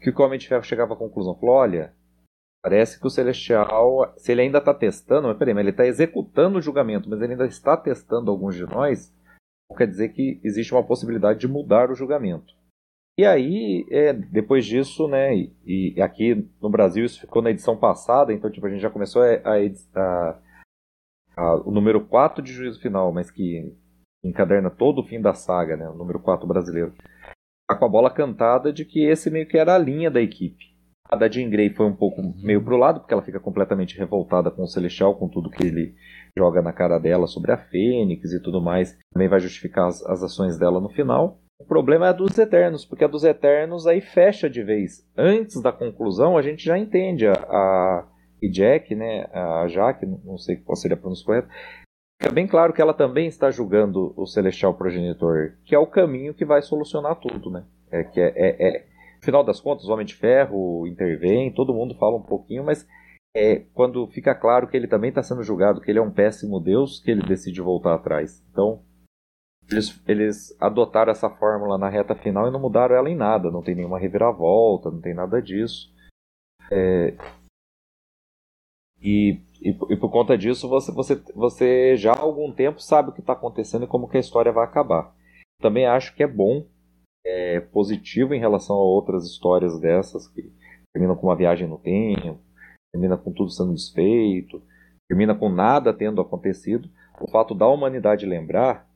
que 0.00 0.10
o 0.10 0.24
Homem 0.24 0.38
de 0.38 0.48
Ferro 0.48 0.62
chegava 0.64 0.94
à 0.94 0.97
conclusão, 0.97 1.36
falou, 1.36 1.55
olha, 1.55 1.94
parece 2.62 2.98
que 2.98 3.06
o 3.06 3.10
Celestial, 3.10 4.12
se 4.16 4.32
ele 4.32 4.42
ainda 4.42 4.58
está 4.58 4.74
testando, 4.74 5.28
mas 5.28 5.38
peraí, 5.38 5.55
mas 5.55 5.62
ele 5.62 5.70
está 5.70 5.86
executando 5.86 6.58
o 6.58 6.62
julgamento, 6.62 7.08
mas 7.08 7.20
ele 7.20 7.32
ainda 7.32 7.47
está 7.47 7.76
testando 7.76 8.30
alguns 8.30 8.56
de 8.56 8.64
nós, 8.64 9.14
quer 9.76 9.86
dizer 9.86 10.08
que 10.10 10.40
existe 10.42 10.72
uma 10.72 10.84
possibilidade 10.84 11.38
de 11.38 11.48
mudar 11.48 11.90
o 11.90 11.94
julgamento. 11.94 12.56
E 13.16 13.24
aí, 13.24 13.84
é, 13.90 14.12
depois 14.12 14.64
disso, 14.64 15.08
né, 15.08 15.34
e, 15.34 15.52
e, 15.66 16.00
aqui 16.00 16.48
no 16.60 16.70
Brasil 16.70 17.05
isso 17.05 17.20
ficou 17.20 17.42
na 17.42 17.50
edição 17.50 17.76
passada, 17.76 18.32
então 18.32 18.50
tipo, 18.50 18.66
a 18.66 18.70
gente 18.70 18.80
já 18.80 18.90
começou 18.90 19.22
a, 19.22 19.34
a, 19.97 20.38
a, 21.36 21.55
o 21.64 21.70
número 21.70 22.05
4 22.06 22.42
de 22.42 22.52
juízo 22.52 22.80
final, 22.80 23.12
mas 23.12 23.30
que 23.30 23.76
encaderna 24.28 24.70
todo 24.70 25.00
o 25.00 25.05
fim 25.05 25.20
da 25.20 25.34
saga, 25.34 25.76
né, 25.76 25.89
o 25.89 25.94
número 25.94 26.20
4 26.20 26.47
brasileiro 26.47 26.92
tá 27.68 27.76
com 27.76 27.84
a 27.84 27.89
bola 27.89 28.10
cantada 28.10 28.73
de 28.73 28.84
que 28.84 29.05
esse 29.05 29.31
meio 29.31 29.47
que 29.47 29.58
era 29.58 29.74
a 29.74 29.78
linha 29.78 30.10
da 30.10 30.23
equipe. 30.23 30.68
A 31.10 31.16
da 31.16 31.28
Jean 31.28 31.48
Grey 31.48 31.70
foi 31.70 31.86
um 31.86 31.97
pouco 31.97 32.23
meio 32.42 32.62
pro 32.62 32.76
lado, 32.76 33.00
porque 33.00 33.15
ela 33.15 33.23
fica 33.23 33.40
completamente 33.40 33.97
revoltada 33.97 34.50
com 34.50 34.62
o 34.62 34.66
Celestial, 34.66 35.15
com 35.15 35.28
tudo 35.28 35.50
que 35.50 35.65
ele 35.65 35.94
joga 36.36 36.60
na 36.60 36.73
cara 36.73 36.98
dela 36.98 37.26
sobre 37.26 37.52
a 37.52 37.57
Fênix 37.57 38.32
e 38.32 38.42
tudo 38.42 38.60
mais. 38.60 38.97
Também 39.12 39.28
vai 39.28 39.40
justificar 39.40 39.89
as, 39.89 40.05
as 40.05 40.23
ações 40.23 40.58
dela 40.58 40.81
no 40.81 40.90
final. 40.90 41.40
O 41.58 41.65
problema 41.65 42.07
é 42.07 42.08
a 42.10 42.12
dos 42.12 42.36
Eternos, 42.39 42.84
porque 42.84 43.05
a 43.05 43.08
dos 43.08 43.24
Eternos 43.24 43.86
aí 43.86 44.00
fecha 44.00 44.50
de 44.50 44.62
vez. 44.62 45.02
Antes 45.16 45.62
da 45.62 45.73
conclusão, 45.73 46.36
a 46.36 46.42
gente 46.42 46.65
já 46.65 46.78
entende 46.78 47.26
a, 47.26 47.32
a 47.32 48.08
e 48.40 48.48
Jack, 48.48 48.94
né, 48.94 49.28
a 49.32 49.66
Jaque, 49.66 50.07
não 50.07 50.39
sei 50.39 50.57
qual 50.57 50.76
seria 50.76 50.97
a 50.97 51.00
pronúncia 51.00 51.24
correta, 51.24 51.48
Fica 52.20 52.34
bem 52.34 52.48
claro 52.48 52.72
que 52.72 52.82
ela 52.82 52.92
também 52.92 53.28
está 53.28 53.50
julgando 53.50 54.12
o 54.16 54.26
Celestial 54.26 54.74
Progenitor, 54.74 55.56
que 55.64 55.74
é 55.74 55.78
o 55.78 55.86
caminho 55.86 56.34
que 56.34 56.44
vai 56.44 56.60
solucionar 56.60 57.16
tudo, 57.16 57.48
né? 57.48 57.64
É 57.90 58.02
que 58.02 58.20
é, 58.20 58.32
é, 58.34 58.68
é 58.68 58.88
final 59.22 59.44
das 59.44 59.60
contas, 59.60 59.86
o 59.86 59.92
Homem 59.92 60.05
de 60.05 60.14
Ferro 60.14 60.86
intervém, 60.86 61.52
todo 61.52 61.74
mundo 61.74 61.94
fala 61.94 62.16
um 62.16 62.22
pouquinho, 62.22 62.64
mas 62.64 62.86
é 63.36 63.60
quando 63.72 64.06
fica 64.08 64.34
claro 64.34 64.66
que 64.66 64.76
ele 64.76 64.88
também 64.88 65.10
está 65.10 65.22
sendo 65.22 65.44
julgado, 65.44 65.80
que 65.80 65.90
ele 65.90 66.00
é 66.00 66.02
um 66.02 66.10
péssimo 66.10 66.58
Deus, 66.58 67.00
que 67.00 67.10
ele 67.10 67.22
decide 67.22 67.60
voltar 67.60 67.94
atrás. 67.94 68.44
Então, 68.50 68.82
eles, 69.70 70.02
eles 70.08 70.56
adotaram 70.60 71.12
essa 71.12 71.30
fórmula 71.30 71.78
na 71.78 71.88
reta 71.88 72.16
final 72.16 72.48
e 72.48 72.50
não 72.50 72.60
mudaram 72.60 72.97
ela 72.97 73.08
em 73.08 73.16
nada, 73.16 73.50
não 73.50 73.62
tem 73.62 73.76
nenhuma 73.76 73.98
reviravolta, 73.98 74.90
não 74.90 75.00
tem 75.00 75.14
nada 75.14 75.40
disso. 75.40 75.92
É, 76.70 77.14
e 79.00 79.40
e, 79.60 79.70
e, 79.70 79.96
por 79.96 80.10
conta 80.10 80.38
disso, 80.38 80.68
você, 80.68 80.92
você, 80.92 81.16
você 81.34 81.96
já 81.96 82.12
há 82.12 82.20
algum 82.20 82.52
tempo 82.52 82.80
sabe 82.80 83.10
o 83.10 83.12
que 83.12 83.20
está 83.20 83.32
acontecendo 83.32 83.84
e 83.84 83.88
como 83.88 84.08
que 84.08 84.16
a 84.16 84.20
história 84.20 84.52
vai 84.52 84.64
acabar. 84.64 85.14
Também 85.60 85.86
acho 85.86 86.14
que 86.14 86.22
é 86.22 86.26
bom, 86.26 86.66
é 87.26 87.60
positivo 87.60 88.34
em 88.34 88.40
relação 88.40 88.76
a 88.76 88.80
outras 88.80 89.24
histórias 89.24 89.78
dessas, 89.80 90.28
que 90.28 90.52
terminam 90.92 91.16
com 91.16 91.26
uma 91.26 91.36
viagem 91.36 91.66
no 91.66 91.78
tempo, 91.78 92.38
termina 92.92 93.16
com 93.16 93.32
tudo 93.32 93.50
sendo 93.50 93.74
desfeito, 93.74 94.62
termina 95.08 95.34
com 95.34 95.48
nada 95.48 95.92
tendo 95.92 96.20
acontecido. 96.20 96.88
O 97.20 97.28
fato 97.28 97.54
da 97.54 97.66
humanidade 97.66 98.24
lembrar 98.24 98.88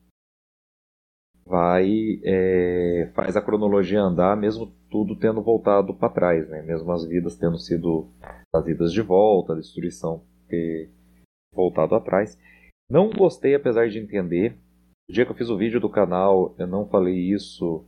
vai 1.45 2.21
é, 2.23 3.11
faz 3.13 3.35
a 3.35 3.41
cronologia 3.41 4.01
andar, 4.01 4.37
mesmo 4.37 4.73
tudo 4.89 5.17
tendo 5.17 5.41
voltado 5.41 5.93
para 5.93 6.07
trás, 6.07 6.47
né? 6.47 6.61
mesmo 6.61 6.89
as 6.91 7.05
vidas 7.05 7.35
tendo 7.35 7.57
sido 7.57 8.07
trazidas 8.49 8.93
de 8.93 9.01
volta, 9.01 9.51
a 9.51 9.57
destruição 9.57 10.23
ter 10.53 10.89
voltado 11.53 11.95
atrás. 11.95 12.37
Não 12.89 13.09
gostei, 13.09 13.55
apesar 13.55 13.89
de 13.89 13.99
entender, 13.99 14.57
No 15.09 15.13
dia 15.13 15.25
que 15.25 15.31
eu 15.31 15.35
fiz 15.35 15.49
o 15.49 15.57
vídeo 15.57 15.79
do 15.79 15.89
canal, 15.89 16.55
eu 16.57 16.67
não 16.67 16.87
falei 16.87 17.15
isso. 17.15 17.85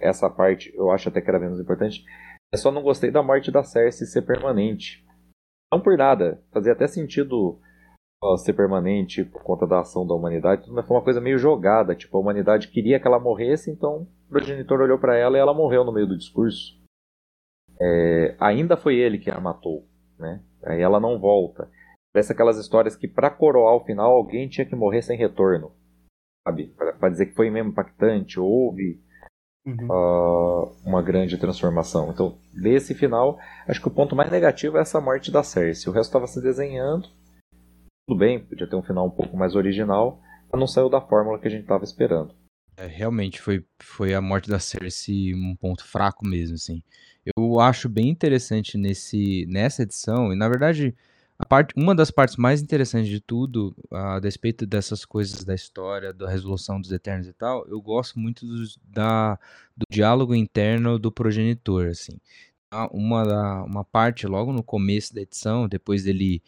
Essa 0.00 0.28
parte 0.28 0.72
eu 0.74 0.90
acho 0.90 1.08
até 1.08 1.20
que 1.20 1.28
era 1.28 1.38
menos 1.38 1.60
importante. 1.60 2.04
Eu 2.52 2.58
só 2.58 2.70
não 2.70 2.82
gostei 2.82 3.10
da 3.10 3.22
morte 3.22 3.50
da 3.50 3.62
Cersei 3.62 4.06
ser 4.06 4.22
permanente. 4.22 5.04
Não 5.72 5.80
por 5.80 5.96
nada. 5.96 6.42
Fazia 6.52 6.72
até 6.72 6.86
sentido 6.86 7.60
ela 8.22 8.36
ser 8.36 8.52
permanente 8.52 9.24
por 9.24 9.42
conta 9.42 9.66
da 9.66 9.80
ação 9.80 10.06
da 10.06 10.14
humanidade, 10.14 10.70
mas 10.70 10.86
foi 10.86 10.96
uma 10.96 11.02
coisa 11.02 11.20
meio 11.20 11.38
jogada. 11.38 11.94
Tipo, 11.94 12.16
a 12.16 12.20
humanidade 12.20 12.68
queria 12.68 13.00
que 13.00 13.06
ela 13.06 13.18
morresse, 13.18 13.70
então 13.70 14.02
o 14.26 14.28
progenitor 14.28 14.80
olhou 14.80 14.98
para 14.98 15.16
ela 15.16 15.36
e 15.36 15.40
ela 15.40 15.54
morreu 15.54 15.84
no 15.84 15.92
meio 15.92 16.06
do 16.06 16.18
discurso. 16.18 16.78
É, 17.80 18.36
ainda 18.38 18.76
foi 18.76 18.96
ele 18.96 19.18
que 19.18 19.30
a 19.30 19.40
matou, 19.40 19.86
né? 20.20 20.42
Aí 20.64 20.80
ela 20.80 21.00
não 21.00 21.18
volta. 21.18 21.68
Parece 22.12 22.32
aquelas 22.32 22.58
histórias 22.58 22.96
que 22.96 23.08
para 23.08 23.30
coroar 23.30 23.74
o 23.74 23.84
final 23.84 24.12
alguém 24.12 24.48
tinha 24.48 24.66
que 24.66 24.76
morrer 24.76 25.02
sem 25.02 25.16
retorno, 25.16 25.72
sabe? 26.46 26.74
Para 26.98 27.08
dizer 27.08 27.26
que 27.26 27.34
foi 27.34 27.50
mesmo 27.50 27.70
impactante, 27.70 28.38
houve 28.38 29.00
uhum. 29.64 29.86
uh, 29.88 30.72
uma 30.84 31.02
grande 31.02 31.38
transformação. 31.38 32.10
Então, 32.10 32.38
desse 32.52 32.94
final, 32.94 33.38
acho 33.66 33.80
que 33.80 33.88
o 33.88 33.92
ponto 33.92 34.16
mais 34.16 34.30
negativo 34.30 34.76
é 34.76 34.80
essa 34.80 35.00
morte 35.00 35.30
da 35.30 35.42
Cersei. 35.42 35.90
O 35.90 35.94
resto 35.94 36.10
estava 36.10 36.26
se 36.26 36.42
desenhando, 36.42 37.08
tudo 38.08 38.18
bem, 38.18 38.44
podia 38.44 38.68
ter 38.68 38.74
um 38.74 38.82
final 38.82 39.06
um 39.06 39.10
pouco 39.10 39.36
mais 39.36 39.54
original, 39.54 40.20
mas 40.50 40.58
não 40.58 40.66
saiu 40.66 40.88
da 40.88 41.00
fórmula 41.00 41.38
que 41.38 41.46
a 41.46 41.50
gente 41.50 41.62
estava 41.62 41.84
esperando. 41.84 42.34
É, 42.76 42.86
realmente 42.86 43.40
foi, 43.40 43.64
foi 43.78 44.14
a 44.14 44.20
morte 44.20 44.48
da 44.48 44.58
Cersei 44.58 45.34
um 45.34 45.54
ponto 45.56 45.84
fraco 45.84 46.26
mesmo, 46.26 46.54
assim. 46.54 46.82
Eu 47.36 47.60
acho 47.60 47.88
bem 47.88 48.08
interessante 48.08 48.78
nesse, 48.78 49.46
nessa 49.46 49.82
edição, 49.82 50.32
e 50.32 50.36
na 50.36 50.48
verdade, 50.48 50.94
a 51.38 51.46
parte, 51.46 51.74
uma 51.76 51.94
das 51.94 52.10
partes 52.10 52.36
mais 52.36 52.60
interessantes 52.62 53.08
de 53.08 53.20
tudo, 53.20 53.74
a 53.90 54.20
despeito 54.20 54.66
dessas 54.66 55.04
coisas 55.04 55.44
da 55.44 55.54
história, 55.54 56.12
da 56.12 56.28
resolução 56.28 56.80
dos 56.80 56.92
Eternos 56.92 57.26
e 57.26 57.32
tal, 57.32 57.66
eu 57.66 57.80
gosto 57.80 58.18
muito 58.18 58.46
do, 58.46 58.64
da, 58.84 59.38
do 59.76 59.84
diálogo 59.90 60.34
interno 60.34 60.98
do 60.98 61.10
progenitor, 61.10 61.88
assim. 61.88 62.18
Uma, 62.92 63.64
uma 63.64 63.84
parte 63.84 64.26
logo 64.26 64.52
no 64.52 64.62
começo 64.62 65.14
da 65.14 65.22
edição, 65.22 65.66
depois 65.66 66.04
dele 66.04 66.42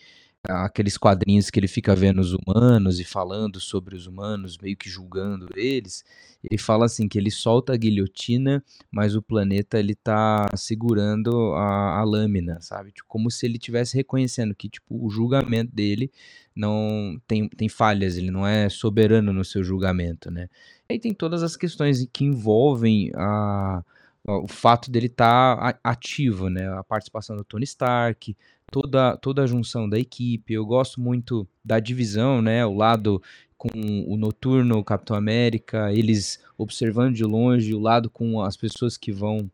aqueles 0.49 0.99
quadrinhos 0.99 1.51
que 1.51 1.60
ele 1.60 1.69
fica 1.69 1.94
vendo 1.94 2.21
os 2.21 2.33
humanos 2.35 2.99
e 2.99 3.05
falando 3.05 3.60
sobre 3.60 3.94
os 3.94 4.07
humanos, 4.07 4.58
meio 4.58 4.76
que 4.76 4.91
julgando 4.91 5.49
eles, 5.55 6.05
ele 6.42 6.58
fala 6.58 6.87
assim 6.87 7.08
que 7.08 7.17
ele 7.17 7.31
solta 7.31 7.73
a 7.73 7.76
guilhotina, 7.76 8.62
mas 8.91 9.15
o 9.15 9.23
planeta 9.23 9.78
ele 9.78 9.94
tá 9.94 10.49
segurando 10.57 11.55
a, 11.55 12.01
a 12.01 12.05
lâmina, 12.05 12.60
sabe? 12.60 12.91
Tipo, 12.91 13.08
como 13.08 13.31
se 13.31 13.47
ele 13.47 13.57
estivesse 13.57 13.97
reconhecendo 13.97 14.55
que 14.55 14.69
tipo 14.69 15.05
o 15.05 15.08
julgamento 15.08 15.73
dele 15.73 16.10
não 16.55 17.21
tem, 17.26 17.49
tem 17.49 17.69
falhas, 17.69 18.17
ele 18.17 18.31
não 18.31 18.47
é 18.47 18.69
soberano 18.69 19.33
no 19.33 19.44
seu 19.44 19.62
julgamento, 19.62 20.31
né? 20.31 20.49
Aí 20.89 20.99
tem 20.99 21.15
todas 21.15 21.42
as 21.42 21.57
questões 21.57 22.07
que 22.12 22.25
envolvem 22.25 23.12
a 23.15 23.83
o 24.25 24.47
fato 24.47 24.91
dele 24.91 25.07
estar 25.07 25.57
tá 25.57 25.81
ativo, 25.83 26.49
né? 26.49 26.69
A 26.78 26.85
participação 26.85 27.37
do 27.37 27.44
Tony 27.44 27.65
Stark, 27.65 28.37
toda, 28.72 29.17
toda 29.19 29.42
a 29.42 29.47
junção 29.47 29.88
da 29.88 29.99
equipe. 29.99 30.55
Eu 30.55 30.65
gosto 30.65 31.01
muito 31.01 31.47
da 31.62 31.78
divisão, 31.78 32.40
né? 32.40 32.65
O 32.65 32.74
lado 32.74 33.22
com 33.56 33.69
o 34.08 34.17
Noturno, 34.17 34.78
o 34.78 34.85
Capitão 34.85 35.15
América, 35.15 35.92
eles 35.92 36.42
observando 36.58 37.15
de 37.15 37.24
longe, 37.24 37.74
o 37.74 37.78
lado 37.78 38.10
com 38.10 38.40
as 38.40 38.56
pessoas 38.56 38.97
que 38.97 39.12
vão 39.12 39.49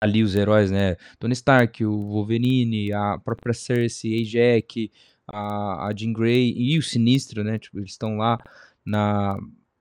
ali, 0.00 0.22
os 0.22 0.36
heróis, 0.36 0.70
né? 0.70 0.96
Tony 1.18 1.32
Stark, 1.34 1.84
o 1.84 2.08
Wolverine, 2.08 2.92
a 2.92 3.18
própria 3.18 3.52
Cersei, 3.52 4.22
a 4.22 4.24
Jack, 4.24 4.90
a, 5.26 5.88
a 5.88 5.94
Jean 5.94 6.12
Grey 6.12 6.54
e 6.56 6.78
o 6.78 6.82
Sinistro, 6.82 7.42
né? 7.42 7.58
Tipo, 7.58 7.80
eles 7.80 7.90
estão 7.90 8.16
lá 8.16 8.38
na 8.84 9.36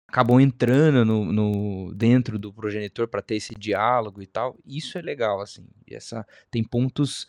acabam 0.08 0.40
entrando 0.40 1.04
no, 1.04 1.34
no 1.34 1.94
dentro 1.96 2.38
do 2.38 2.54
progenitor 2.54 3.08
para 3.08 3.22
ter 3.22 3.36
esse 3.36 3.56
diálogo 3.56 4.22
e 4.22 4.28
tal. 4.28 4.56
Isso 4.64 4.98
é 4.98 5.02
legal, 5.02 5.42
assim. 5.42 5.66
E 5.88 5.96
essa 5.96 6.26
tem 6.52 6.64
pontos 6.64 7.28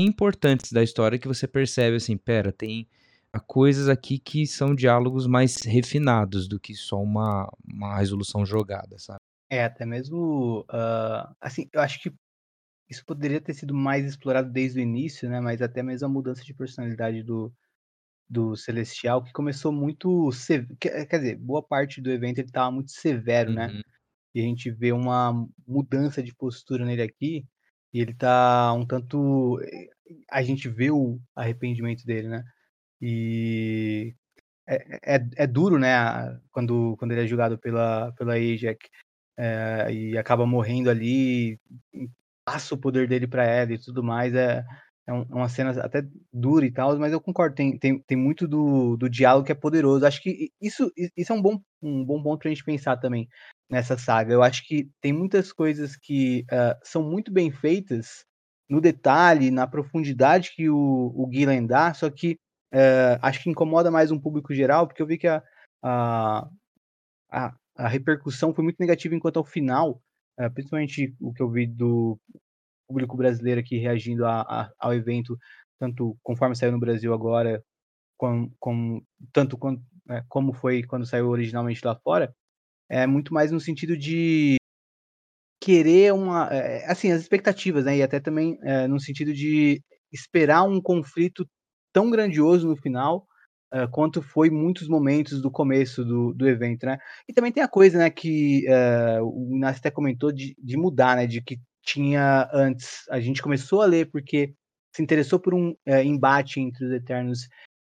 importantes 0.00 0.72
da 0.72 0.82
história 0.82 1.18
que 1.18 1.28
você 1.28 1.46
percebe 1.46 1.96
assim, 1.96 2.16
pera, 2.16 2.52
tem 2.52 2.88
coisas 3.46 3.88
aqui 3.88 4.18
que 4.18 4.46
são 4.46 4.74
diálogos 4.74 5.26
mais 5.26 5.62
refinados 5.62 6.48
do 6.48 6.60
que 6.60 6.74
só 6.74 7.02
uma, 7.02 7.50
uma 7.66 7.96
resolução 7.98 8.44
jogada, 8.44 8.98
sabe? 8.98 9.18
É, 9.50 9.64
até 9.64 9.84
mesmo, 9.84 10.60
uh, 10.70 11.34
assim, 11.40 11.68
eu 11.72 11.80
acho 11.80 12.00
que 12.00 12.12
isso 12.88 13.04
poderia 13.04 13.40
ter 13.40 13.54
sido 13.54 13.74
mais 13.74 14.04
explorado 14.04 14.50
desde 14.50 14.78
o 14.78 14.82
início, 14.82 15.28
né, 15.28 15.40
mas 15.40 15.62
até 15.62 15.82
mesmo 15.82 16.06
a 16.06 16.10
mudança 16.10 16.44
de 16.44 16.54
personalidade 16.54 17.22
do, 17.22 17.52
do 18.28 18.56
Celestial, 18.56 19.22
que 19.22 19.32
começou 19.32 19.72
muito, 19.72 20.30
quer 20.80 21.18
dizer, 21.18 21.36
boa 21.36 21.62
parte 21.62 22.00
do 22.00 22.10
evento 22.10 22.38
ele 22.38 22.50
tava 22.50 22.70
muito 22.70 22.90
severo, 22.90 23.52
né, 23.52 23.68
uhum. 23.68 23.80
e 24.34 24.40
a 24.40 24.44
gente 24.44 24.70
vê 24.70 24.92
uma 24.92 25.46
mudança 25.66 26.22
de 26.22 26.34
postura 26.34 26.84
nele 26.84 27.02
aqui, 27.02 27.46
e 27.94 28.00
ele 28.00 28.12
tá 28.12 28.72
um 28.74 28.84
tanto. 28.84 29.58
A 30.30 30.42
gente 30.42 30.68
vê 30.68 30.90
o 30.90 31.20
arrependimento 31.34 32.04
dele, 32.04 32.28
né? 32.28 32.44
E 33.00 34.14
é, 34.66 35.16
é, 35.16 35.28
é 35.36 35.46
duro, 35.46 35.78
né? 35.78 35.96
Quando, 36.50 36.96
quando 36.98 37.12
ele 37.12 37.22
é 37.24 37.26
julgado 37.26 37.58
pela, 37.58 38.12
pela 38.12 38.34
Ajax 38.34 38.78
é, 39.38 39.92
e 39.92 40.18
acaba 40.18 40.46
morrendo 40.46 40.90
ali, 40.90 41.58
passa 42.44 42.74
o 42.74 42.78
poder 42.78 43.08
dele 43.08 43.28
para 43.28 43.44
ela 43.44 43.72
e 43.72 43.78
tudo 43.78 44.02
mais. 44.02 44.34
É, 44.34 44.64
é, 45.08 45.12
é 45.12 45.12
uma 45.12 45.48
cena 45.48 45.70
até 45.82 46.02
dura 46.32 46.66
e 46.66 46.72
tal, 46.72 46.98
mas 46.98 47.12
eu 47.12 47.20
concordo, 47.20 47.54
tem, 47.54 47.78
tem, 47.78 48.00
tem 48.00 48.16
muito 48.16 48.48
do, 48.48 48.96
do 48.96 49.08
diálogo 49.08 49.46
que 49.46 49.52
é 49.52 49.54
poderoso. 49.54 50.04
Acho 50.06 50.20
que 50.20 50.50
isso, 50.60 50.90
isso 51.16 51.32
é 51.32 51.36
um 51.36 51.42
bom, 51.42 51.60
um 51.82 52.04
bom 52.04 52.22
ponto 52.22 52.40
pra 52.40 52.50
gente 52.50 52.64
pensar 52.64 52.96
também 52.96 53.28
nessa 53.70 53.96
saga. 53.96 54.32
Eu 54.32 54.42
acho 54.42 54.66
que 54.66 54.90
tem 55.00 55.12
muitas 55.12 55.52
coisas 55.52 55.96
que 55.96 56.44
uh, 56.52 56.78
são 56.82 57.02
muito 57.02 57.32
bem 57.32 57.50
feitas 57.50 58.24
no 58.68 58.80
detalhe, 58.80 59.50
na 59.50 59.66
profundidade 59.66 60.52
que 60.54 60.68
o, 60.68 61.12
o 61.14 61.28
Gillen 61.32 61.66
dá, 61.66 61.92
só 61.92 62.10
que 62.10 62.38
uh, 62.72 63.18
acho 63.20 63.42
que 63.42 63.50
incomoda 63.50 63.90
mais 63.90 64.10
um 64.10 64.18
público 64.18 64.54
geral, 64.54 64.86
porque 64.86 65.02
eu 65.02 65.06
vi 65.06 65.18
que 65.18 65.28
a, 65.28 65.42
a, 65.82 66.48
a, 67.30 67.54
a 67.76 67.88
repercussão 67.88 68.54
foi 68.54 68.64
muito 68.64 68.78
negativa 68.80 69.14
enquanto 69.14 69.38
ao 69.38 69.44
final, 69.44 70.00
uh, 70.40 70.50
principalmente 70.52 71.14
o 71.20 71.32
que 71.32 71.42
eu 71.42 71.50
vi 71.50 71.66
do 71.66 72.18
público 72.88 73.16
brasileiro 73.16 73.60
aqui 73.60 73.78
reagindo 73.78 74.24
a, 74.26 74.42
a, 74.42 74.70
ao 74.78 74.94
evento, 74.94 75.38
tanto 75.78 76.16
conforme 76.22 76.54
saiu 76.56 76.72
no 76.72 76.80
Brasil 76.80 77.12
agora, 77.12 77.62
com, 78.16 78.50
com, 78.58 79.02
tanto 79.32 79.58
com, 79.58 79.80
é, 80.08 80.22
como 80.28 80.52
foi 80.52 80.82
quando 80.82 81.06
saiu 81.06 81.28
originalmente 81.28 81.84
lá 81.84 81.96
fora, 81.96 82.34
é 82.88 83.06
muito 83.06 83.32
mais 83.32 83.50
no 83.50 83.60
sentido 83.60 83.96
de 83.96 84.56
querer 85.60 86.12
uma. 86.12 86.48
É, 86.52 86.84
assim, 86.90 87.10
as 87.10 87.22
expectativas, 87.22 87.84
né? 87.86 87.96
E 87.96 88.02
até 88.02 88.20
também 88.20 88.58
é, 88.62 88.86
no 88.86 89.00
sentido 89.00 89.32
de 89.32 89.82
esperar 90.12 90.62
um 90.64 90.80
conflito 90.80 91.48
tão 91.92 92.10
grandioso 92.10 92.68
no 92.68 92.76
final. 92.76 93.26
Uh, 93.72 93.90
quanto 93.90 94.22
foi 94.22 94.50
muitos 94.50 94.86
momentos 94.86 95.42
do 95.42 95.50
começo 95.50 96.04
do, 96.04 96.32
do 96.32 96.48
evento, 96.48 96.86
né? 96.86 96.96
E 97.28 97.32
também 97.32 97.50
tem 97.50 97.60
a 97.60 97.66
coisa, 97.68 97.98
né, 97.98 98.08
que 98.08 98.64
uh, 98.68 99.24
o 99.24 99.56
Inácio 99.56 99.80
até 99.80 99.90
comentou 99.90 100.30
de, 100.30 100.54
de 100.56 100.76
mudar, 100.76 101.16
né? 101.16 101.26
De 101.26 101.42
que 101.42 101.58
tinha 101.82 102.48
antes. 102.52 103.02
A 103.10 103.18
gente 103.18 103.42
começou 103.42 103.82
a 103.82 103.86
ler 103.86 104.10
porque 104.12 104.54
se 104.94 105.02
interessou 105.02 105.40
por 105.40 105.54
um 105.54 105.74
embate 106.04 106.60
entre 106.60 106.84
os 106.84 106.92
Eternos 106.92 107.48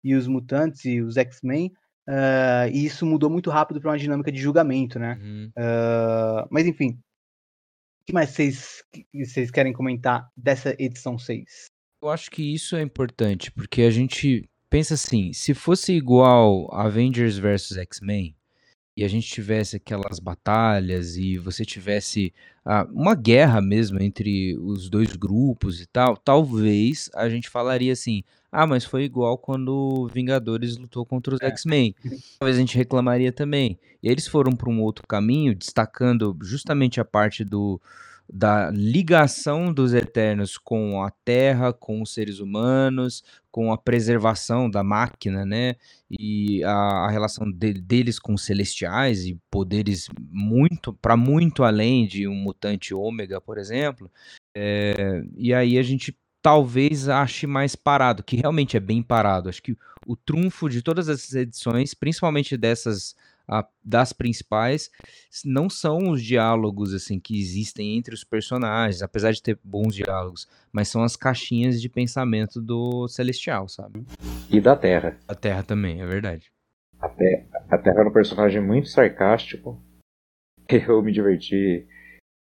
e 0.03 0.15
os 0.17 0.27
Mutantes 0.27 0.85
e 0.85 1.01
os 1.01 1.17
X-Men. 1.17 1.73
Uh, 2.09 2.73
e 2.73 2.87
isso 2.87 3.05
mudou 3.05 3.29
muito 3.29 3.51
rápido 3.51 3.83
para 3.83 3.91
uma 3.91 3.99
dinâmica 3.99 4.33
de 4.33 4.41
julgamento, 4.41 4.99
né? 4.99 5.19
Uhum. 5.21 5.51
Uh, 5.51 6.49
mas 6.51 6.67
enfim, 6.67 6.99
o 8.01 8.05
que 8.07 8.15
mais 8.15 8.31
vocês, 8.31 8.83
vocês 9.15 9.51
querem 9.51 9.75
comentar 9.75 10.27
dessa 10.35 10.75
edição 10.79 11.19
6? 11.19 11.67
Eu 12.03 12.09
acho 12.09 12.31
que 12.31 12.55
isso 12.55 12.77
é 12.77 12.81
importante, 12.81 13.53
porque 13.53 13.83
a 13.83 13.91
gente 13.91 14.49
pensa 14.71 14.95
assim, 14.95 15.35
se 15.35 15.53
fosse 15.53 15.93
igual 15.93 16.73
Avengers 16.73 17.37
vs 17.37 17.77
X-Men, 17.77 18.35
e 18.99 19.05
a 19.05 19.09
gente 19.09 19.29
tivesse 19.29 19.77
aquelas 19.77 20.19
batalhas 20.19 21.17
e 21.17 21.39
você 21.39 21.65
tivesse 21.65 22.35
ah, 22.65 22.85
uma 22.93 23.15
guerra 23.15 23.61
mesmo 23.61 24.03
entre 24.03 24.59
os 24.59 24.91
dois 24.91 25.15
grupos 25.15 25.81
e 25.81 25.87
tal, 25.87 26.17
talvez 26.17 27.09
a 27.15 27.29
gente 27.29 27.49
falaria 27.49 27.93
assim: 27.93 28.25
ah, 28.51 28.67
mas 28.67 28.85
foi 28.85 29.05
igual 29.05 29.39
quando 29.39 30.11
Vingadores 30.13 30.77
lutou 30.77 31.07
contra 31.07 31.33
os 31.33 31.41
é. 31.41 31.47
X-Men. 31.47 31.95
Talvez 32.41 32.57
a 32.57 32.61
gente 32.61 32.77
reclamaria 32.77 33.31
também. 33.31 33.79
E 34.03 34.09
eles 34.09 34.27
foram 34.27 34.51
para 34.51 34.69
um 34.69 34.83
outro 34.83 35.07
caminho, 35.07 35.55
destacando 35.55 36.37
justamente 36.43 37.01
a 37.01 37.05
parte 37.05 37.45
do 37.45 37.81
da 38.31 38.71
ligação 38.71 39.73
dos 39.73 39.95
Eternos 39.95 40.59
com 40.59 41.03
a 41.03 41.11
Terra, 41.25 41.73
com 41.73 42.03
os 42.03 42.13
seres 42.13 42.41
humanos, 42.41 43.25
com 43.51 43.73
a 43.73 43.79
preservação 43.79 44.71
da 44.71 44.85
máquina, 44.85 45.47
né? 45.47 45.77
E 46.11 46.63
a, 46.65 47.07
a 47.07 47.11
relação 47.11 47.51
de, 47.51 47.73
deles 47.73 48.19
com 48.19 48.35
os 48.35 48.45
celestiais 48.45 49.25
e 49.25 49.41
poderes 49.51 50.09
muito 50.21 50.93
para 50.93 51.17
muito 51.17 51.65
além 51.65 52.07
de 52.07 52.29
um 52.29 52.35
mutante 52.35 52.93
ômega, 52.93 53.41
por 53.41 53.57
exemplo. 53.57 54.11
É, 54.55 55.23
e 55.37 55.55
aí 55.55 55.79
a 55.79 55.83
gente 55.83 56.17
talvez 56.43 57.09
ache 57.09 57.47
mais 57.47 57.75
parado, 57.75 58.23
que 58.23 58.37
realmente 58.37 58.77
é 58.77 58.81
bem 58.81 59.03
parado. 59.03 59.49
Acho 59.49 59.63
que 59.63 59.77
o 60.07 60.17
trunfo 60.17 60.69
de 60.69 60.83
todas 60.83 61.09
essas 61.09 61.35
edições, 61.35 61.95
principalmente 61.95 62.57
dessas 62.57 63.15
a- 63.49 63.67
das 63.83 64.13
principais 64.13 64.91
não 65.45 65.71
são 65.71 66.11
os 66.11 66.23
diálogos 66.23 66.93
assim 66.93 67.19
que 67.19 67.39
existem 67.41 67.97
entre 67.97 68.15
os 68.15 68.23
personagens, 68.25 69.03
apesar 69.03 69.33
de 69.33 69.43
ter 69.43 69.59
bons 69.65 69.95
diálogos, 69.95 70.47
mas 70.73 70.89
são 70.89 71.03
as 71.03 71.17
caixinhas 71.17 71.81
de 71.81 71.89
pensamento 71.89 72.61
do 72.61 73.09
Celestial, 73.09 73.67
sabe? 73.69 74.05
E 74.51 74.61
da 74.61 74.77
Terra. 74.77 75.17
A 75.27 75.35
Terra 75.35 75.63
também, 75.63 76.01
é 76.03 76.07
verdade. 76.07 76.51
A, 77.01 77.09
Te- 77.09 77.47
a 77.71 77.79
Terra 77.79 78.01
era 78.01 78.09
um 78.09 78.13
personagem 78.13 78.61
muito 78.61 78.89
sarcástico. 78.89 79.81
Eu 80.69 81.03
me 81.03 81.13
diverti. 81.13 81.87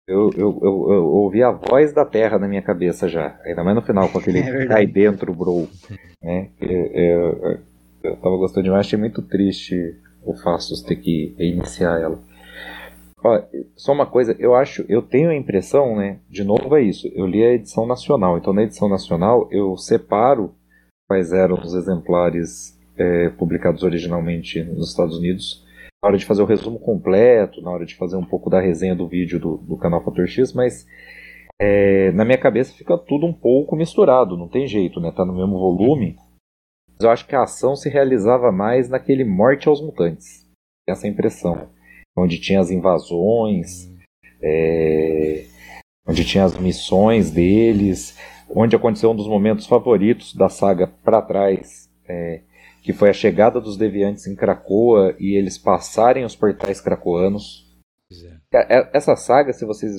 Eu, 0.07 0.29
eu, 0.37 0.59
eu, 0.63 0.91
eu 0.93 1.05
ouvi 1.05 1.43
a 1.43 1.51
voz 1.51 1.91
da 1.93 2.05
Terra 2.05 2.39
na 2.39 2.47
minha 2.47 2.61
cabeça 2.61 3.09
já. 3.09 3.37
Ainda 3.43 3.61
mais 3.63 3.75
no 3.75 3.81
final, 3.81 4.09
com 4.09 4.17
aquele 4.19 4.39
É 4.63 4.65
cai 4.65 4.87
dentro, 4.87 5.33
bro. 5.33 5.67
Né? 6.23 6.49
Eu, 6.59 6.69
eu, 6.95 7.59
eu 8.03 8.15
tava 8.17 8.37
gostando 8.37 8.63
demais, 8.63 8.85
achei 8.87 8.97
muito 8.97 9.21
triste 9.21 9.95
o 10.27 10.37
Fastos 10.37 10.81
ter 10.81 10.97
que 10.97 11.33
reiniciar 11.37 12.01
ela. 12.01 12.19
Ó, 13.23 13.41
só 13.75 13.93
uma 13.93 14.05
coisa, 14.05 14.35
eu 14.37 14.53
acho, 14.53 14.85
eu 14.87 15.01
tenho 15.01 15.29
a 15.29 15.35
impressão, 15.35 15.95
né? 15.95 16.19
De 16.29 16.43
novo 16.43 16.75
é 16.75 16.81
isso. 16.81 17.09
Eu 17.15 17.25
li 17.25 17.43
a 17.43 17.53
edição 17.53 17.87
nacional, 17.87 18.37
então 18.37 18.53
na 18.53 18.63
edição 18.63 18.89
nacional 18.89 19.47
eu 19.51 19.75
separo 19.77 20.53
quais 21.07 21.31
eram 21.31 21.59
os 21.59 21.73
exemplares 21.73 22.77
é, 22.97 23.29
publicados 23.29 23.83
originalmente 23.83 24.63
nos 24.63 24.89
Estados 24.89 25.17
Unidos 25.17 25.65
na 26.03 26.09
hora 26.09 26.17
de 26.17 26.25
fazer 26.25 26.43
o 26.43 26.45
resumo 26.45 26.79
completo, 26.79 27.61
na 27.61 27.71
hora 27.71 27.85
de 27.85 27.95
fazer 27.95 28.17
um 28.17 28.25
pouco 28.25 28.49
da 28.49 28.59
resenha 28.59 28.95
do 28.95 29.07
vídeo 29.07 29.39
do, 29.39 29.57
do 29.57 29.77
canal 29.77 30.03
Fator 30.03 30.27
X, 30.27 30.53
mas 30.53 30.85
é, 31.59 32.11
na 32.11 32.23
minha 32.23 32.37
cabeça 32.37 32.73
fica 32.73 32.97
tudo 32.97 33.25
um 33.25 33.33
pouco 33.33 33.75
misturado, 33.75 34.37
não 34.37 34.47
tem 34.47 34.67
jeito, 34.67 34.99
né? 34.99 35.11
Tá 35.11 35.25
no 35.25 35.33
mesmo 35.33 35.57
volume. 35.57 36.15
Mas 36.97 37.05
eu 37.05 37.11
acho 37.11 37.27
que 37.27 37.35
a 37.35 37.43
ação 37.43 37.75
se 37.75 37.89
realizava 37.89 38.51
mais 38.51 38.89
naquele 38.89 39.23
Morte 39.23 39.67
aos 39.69 39.81
Mutantes. 39.81 40.45
Tem 40.85 40.93
essa 40.93 41.07
impressão. 41.07 41.69
Onde 42.17 42.39
tinha 42.39 42.59
as 42.59 42.71
invasões, 42.71 43.87
é, 44.41 45.45
onde 46.07 46.25
tinha 46.25 46.43
as 46.43 46.57
missões 46.57 47.29
deles, 47.29 48.17
onde 48.49 48.75
aconteceu 48.75 49.11
um 49.11 49.15
dos 49.15 49.27
momentos 49.27 49.67
favoritos 49.67 50.33
da 50.33 50.49
saga 50.49 50.87
para 50.87 51.21
trás, 51.21 51.87
é, 52.09 52.41
que 52.81 52.91
foi 52.93 53.09
a 53.09 53.13
chegada 53.13 53.61
dos 53.61 53.77
deviantes 53.77 54.25
em 54.25 54.35
Krakoa 54.35 55.15
e 55.19 55.37
eles 55.37 55.57
passarem 55.57 56.25
os 56.25 56.35
portais 56.35 56.81
cracoanos. 56.81 57.67
Pois 58.09 58.23
é. 58.23 58.37
É- 58.53 58.89
Essa 58.93 59.15
saga, 59.15 59.53
se 59.53 59.65
vocês 59.65 59.91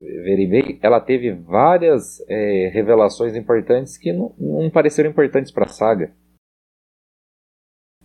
verem 0.00 0.48
bem, 0.48 0.78
ela 0.82 1.00
teve 1.00 1.32
várias 1.32 2.20
é, 2.28 2.68
revelações 2.68 3.34
importantes 3.34 3.96
que 3.96 4.12
não, 4.12 4.34
não 4.38 4.70
pareceram 4.70 5.10
importantes 5.10 5.52
para 5.52 5.64
a 5.64 5.68
saga. 5.68 6.14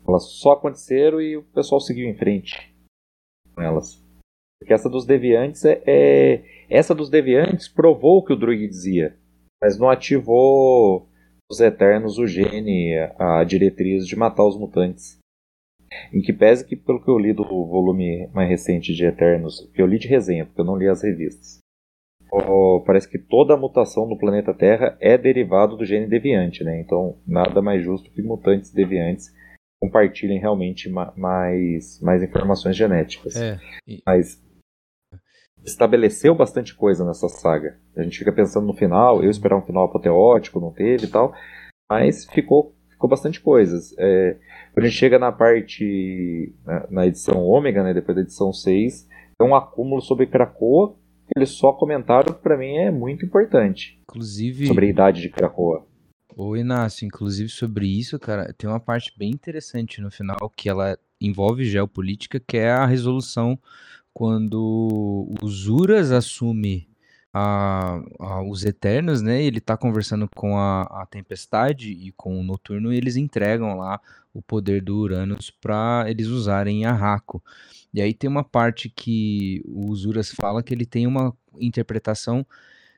Elas 0.07 0.23
só 0.23 0.53
aconteceram 0.53 1.21
e 1.21 1.37
o 1.37 1.43
pessoal 1.43 1.79
seguiu 1.79 2.07
em 2.07 2.17
frente 2.17 2.73
com 3.53 3.61
elas. 3.61 4.03
Porque 4.59 4.73
essa 4.73 4.89
dos 4.89 5.05
deviantes 5.05 5.63
é, 5.65 5.81
é- 5.85 6.43
essa 6.69 6.93
dos 6.93 7.09
deviantes 7.09 7.67
provou 7.67 8.17
o 8.17 8.25
que 8.25 8.33
o 8.33 8.35
Druig 8.35 8.67
dizia, 8.67 9.17
mas 9.61 9.77
não 9.77 9.89
ativou 9.89 11.07
os 11.49 11.59
Eternos 11.59 12.17
o 12.17 12.27
gene, 12.27 12.95
a 13.17 13.43
diretriz 13.43 14.05
de 14.05 14.15
matar 14.15 14.45
os 14.45 14.57
mutantes. 14.57 15.17
Em 16.13 16.21
que 16.21 16.31
pese 16.31 16.67
que, 16.67 16.75
pelo 16.75 17.03
que 17.03 17.09
eu 17.09 17.17
li 17.17 17.33
do 17.33 17.43
volume 17.43 18.27
mais 18.27 18.47
recente 18.47 18.93
de 18.93 19.05
Eternos, 19.05 19.67
que 19.73 19.81
eu 19.81 19.87
li 19.87 19.97
de 19.97 20.07
resenha, 20.07 20.45
porque 20.45 20.61
eu 20.61 20.65
não 20.65 20.75
li 20.75 20.87
as 20.87 21.01
revistas, 21.01 21.59
ó, 22.31 22.79
parece 22.81 23.09
que 23.09 23.17
toda 23.17 23.53
a 23.53 23.57
mutação 23.57 24.07
no 24.07 24.17
planeta 24.17 24.53
Terra 24.53 24.97
é 24.99 25.17
derivado 25.17 25.75
do 25.77 25.85
gene 25.85 26.07
deviante, 26.07 26.63
né? 26.63 26.79
Então, 26.79 27.17
nada 27.27 27.61
mais 27.61 27.83
justo 27.83 28.11
que 28.11 28.21
mutantes 28.21 28.71
deviantes 28.73 29.33
compartilhem 29.81 30.39
realmente 30.39 30.89
ma- 30.89 31.13
mais, 31.15 31.99
mais 32.01 32.21
informações 32.23 32.75
genéticas. 32.75 33.35
É, 33.35 33.57
e- 33.87 34.01
Mas 34.05 34.41
estabeleceu 35.63 36.33
bastante 36.35 36.73
coisa 36.75 37.05
nessa 37.05 37.27
saga. 37.27 37.77
A 37.95 38.01
gente 38.03 38.17
fica 38.17 38.31
pensando 38.31 38.65
no 38.65 38.73
final, 38.73 39.23
eu 39.23 39.29
esperava 39.29 39.61
um 39.61 39.65
final 39.65 39.85
apoteótico, 39.85 40.59
não 40.59 40.71
teve 40.71 41.05
e 41.05 41.09
tal, 41.09 41.33
mas 41.89 42.25
ficou, 42.25 42.73
ficou 42.89 43.09
bastante 43.09 43.41
coisas. 43.41 43.93
É, 43.97 44.37
quando 44.73 44.85
a 44.85 44.89
gente 44.89 44.97
chega 44.97 45.19
na 45.19 45.31
parte, 45.31 46.53
na, 46.65 46.87
na 46.89 47.07
edição 47.07 47.43
ômega, 47.43 47.83
né, 47.83 47.93
depois 47.93 48.15
da 48.15 48.21
edição 48.21 48.53
6, 48.53 49.07
é 49.39 49.43
um 49.43 49.55
acúmulo 49.55 50.01
sobre 50.01 50.27
Krakoa, 50.27 50.95
eles 51.35 51.49
só 51.51 51.71
comentaram 51.73 52.33
que 52.33 52.41
pra 52.41 52.57
mim 52.57 52.77
é 52.77 52.91
muito 52.91 53.25
importante, 53.25 53.99
inclusive. 54.03 54.67
sobre 54.67 54.85
a 54.85 54.89
idade 54.89 55.21
de 55.21 55.29
Krakoa. 55.29 55.85
Ô 56.35 56.55
Inácio, 56.55 57.05
inclusive 57.05 57.49
sobre 57.49 57.87
isso, 57.87 58.17
cara, 58.19 58.53
tem 58.57 58.69
uma 58.69 58.79
parte 58.79 59.11
bem 59.17 59.29
interessante 59.29 59.99
no 60.01 60.09
final 60.09 60.37
que 60.55 60.69
ela 60.69 60.97
envolve 61.19 61.65
geopolítica, 61.65 62.39
que 62.39 62.57
é 62.57 62.71
a 62.71 62.85
resolução 62.85 63.59
quando 64.13 65.27
o 65.41 65.47
Zuras 65.47 66.11
assume 66.11 66.87
a, 67.33 68.01
a- 68.19 68.41
os 68.43 68.63
Eternos, 68.65 69.21
né? 69.21 69.41
Ele 69.43 69.59
tá 69.59 69.75
conversando 69.77 70.27
com 70.35 70.57
a, 70.57 70.81
a 70.83 71.05
Tempestade 71.05 71.91
e 71.91 72.11
com 72.13 72.39
o 72.39 72.43
Noturno 72.43 72.91
e 72.93 72.97
eles 72.97 73.15
entregam 73.15 73.77
lá 73.77 73.99
o 74.33 74.41
poder 74.41 74.81
do 74.81 74.97
Uranus 74.97 75.49
para 75.51 76.05
eles 76.07 76.27
usarem 76.27 76.81
em 76.81 76.85
Arraco. 76.85 77.43
E 77.93 78.01
aí 78.01 78.13
tem 78.13 78.29
uma 78.29 78.43
parte 78.43 78.89
que 78.89 79.61
o 79.65 79.93
Zuras 79.95 80.31
fala 80.31 80.61
que 80.61 80.73
ele 80.73 80.85
tem 80.85 81.07
uma 81.07 81.35
interpretação 81.59 82.45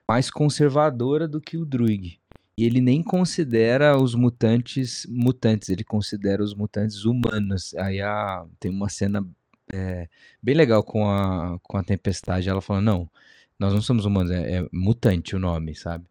mais 0.08 0.30
conservadora 0.30 1.28
do 1.28 1.40
que 1.40 1.58
o 1.58 1.66
Druig. 1.66 2.20
E 2.58 2.66
ele 2.66 2.82
nem 2.82 3.02
considera 3.02 3.98
os 3.98 4.14
mutantes 4.14 5.06
mutantes, 5.10 5.70
ele 5.70 5.84
considera 5.84 6.44
os 6.44 6.54
mutantes 6.54 7.06
humanos. 7.06 7.74
Aí 7.76 8.02
a, 8.02 8.46
tem 8.60 8.70
uma 8.70 8.90
cena 8.90 9.26
é, 9.72 10.10
bem 10.44 10.54
legal 10.54 10.84
com 10.84 11.10
a, 11.10 11.58
com 11.64 11.78
a 11.78 11.84
Tempestade, 11.84 12.50
ela 12.50 12.62
falando, 12.62 12.86
não, 12.86 13.10
nós 13.58 13.74
não 13.74 13.82
somos 13.82 14.06
humanos, 14.06 14.32
é, 14.32 14.58
é 14.58 14.68
mutante 14.72 15.36
o 15.36 15.40
nome, 15.40 15.76
sabe? 15.76 16.06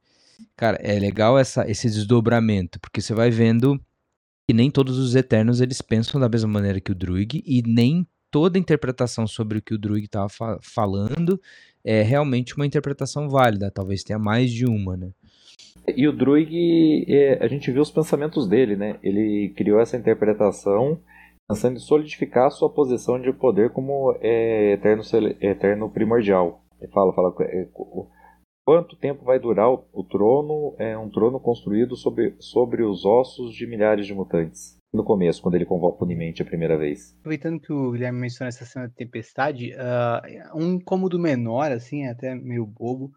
Cara, 0.56 0.78
é 0.80 0.98
legal 0.98 1.38
essa, 1.38 1.70
esse 1.70 1.88
desdobramento, 1.88 2.80
porque 2.80 3.02
você 3.02 3.12
vai 3.12 3.30
vendo 3.30 3.78
que 4.48 4.54
nem 4.54 4.70
todos 4.70 4.98
os 4.98 5.14
Eternos 5.14 5.60
eles 5.60 5.82
pensam 5.82 6.20
da 6.20 6.28
mesma 6.28 6.50
maneira 6.50 6.80
que 6.80 6.90
o 6.90 6.94
Druig, 6.94 7.42
e 7.46 7.62
nem 7.62 8.06
toda 8.30 8.58
interpretação 8.58 9.26
sobre 9.26 9.58
o 9.58 9.62
que 9.62 9.74
o 9.74 9.78
Druig 9.78 10.04
estava 10.04 10.28
falando 10.62 11.40
é 11.84 12.02
realmente 12.02 12.54
uma 12.56 12.66
interpretação 12.66 13.28
válida, 13.28 13.70
talvez 13.70 14.02
tenha 14.02 14.18
mais 14.18 14.50
de 14.50 14.66
uma, 14.66 14.96
né? 14.96 15.10
E 15.96 16.06
o 16.06 16.12
Druig, 16.12 17.06
é, 17.08 17.42
a 17.42 17.48
gente 17.48 17.70
viu 17.70 17.82
os 17.82 17.90
pensamentos 17.90 18.46
dele, 18.46 18.76
né? 18.76 18.98
Ele 19.02 19.52
criou 19.56 19.80
essa 19.80 19.96
interpretação 19.96 21.00
pensando 21.48 21.76
em 21.76 21.80
solidificar 21.80 22.46
a 22.46 22.50
sua 22.50 22.70
posição 22.70 23.20
de 23.20 23.32
poder 23.32 23.70
como 23.70 24.16
é, 24.20 24.74
eterno, 24.74 25.02
eterno 25.40 25.90
primordial. 25.90 26.62
Ele 26.80 26.92
fala, 26.92 27.12
fala 27.12 27.34
é, 27.40 27.66
quanto 28.64 28.96
tempo 28.96 29.24
vai 29.24 29.40
durar 29.40 29.68
o, 29.68 29.84
o 29.92 30.04
trono, 30.04 30.74
é 30.78 30.96
um 30.96 31.08
trono 31.08 31.40
construído 31.40 31.96
sobre, 31.96 32.36
sobre 32.38 32.84
os 32.84 33.04
ossos 33.04 33.52
de 33.52 33.66
milhares 33.66 34.06
de 34.06 34.14
mutantes. 34.14 34.79
No 34.92 35.04
começo, 35.04 35.40
quando 35.40 35.54
ele 35.54 35.64
convoca 35.64 36.04
Unimente 36.04 36.42
a 36.42 36.44
primeira 36.44 36.76
vez. 36.76 37.16
Aproveitando 37.20 37.60
que 37.60 37.72
o 37.72 37.92
Guilherme 37.92 38.18
mencionou 38.18 38.48
essa 38.48 38.64
cena 38.64 38.88
de 38.88 38.94
tempestade, 38.94 39.72
ah, 39.74 40.50
um 40.54 40.74
incômodo 40.74 41.18
menor, 41.18 41.70
assim, 41.70 42.04
é 42.04 42.10
até 42.10 42.34
meio 42.34 42.66
bobo, 42.66 43.12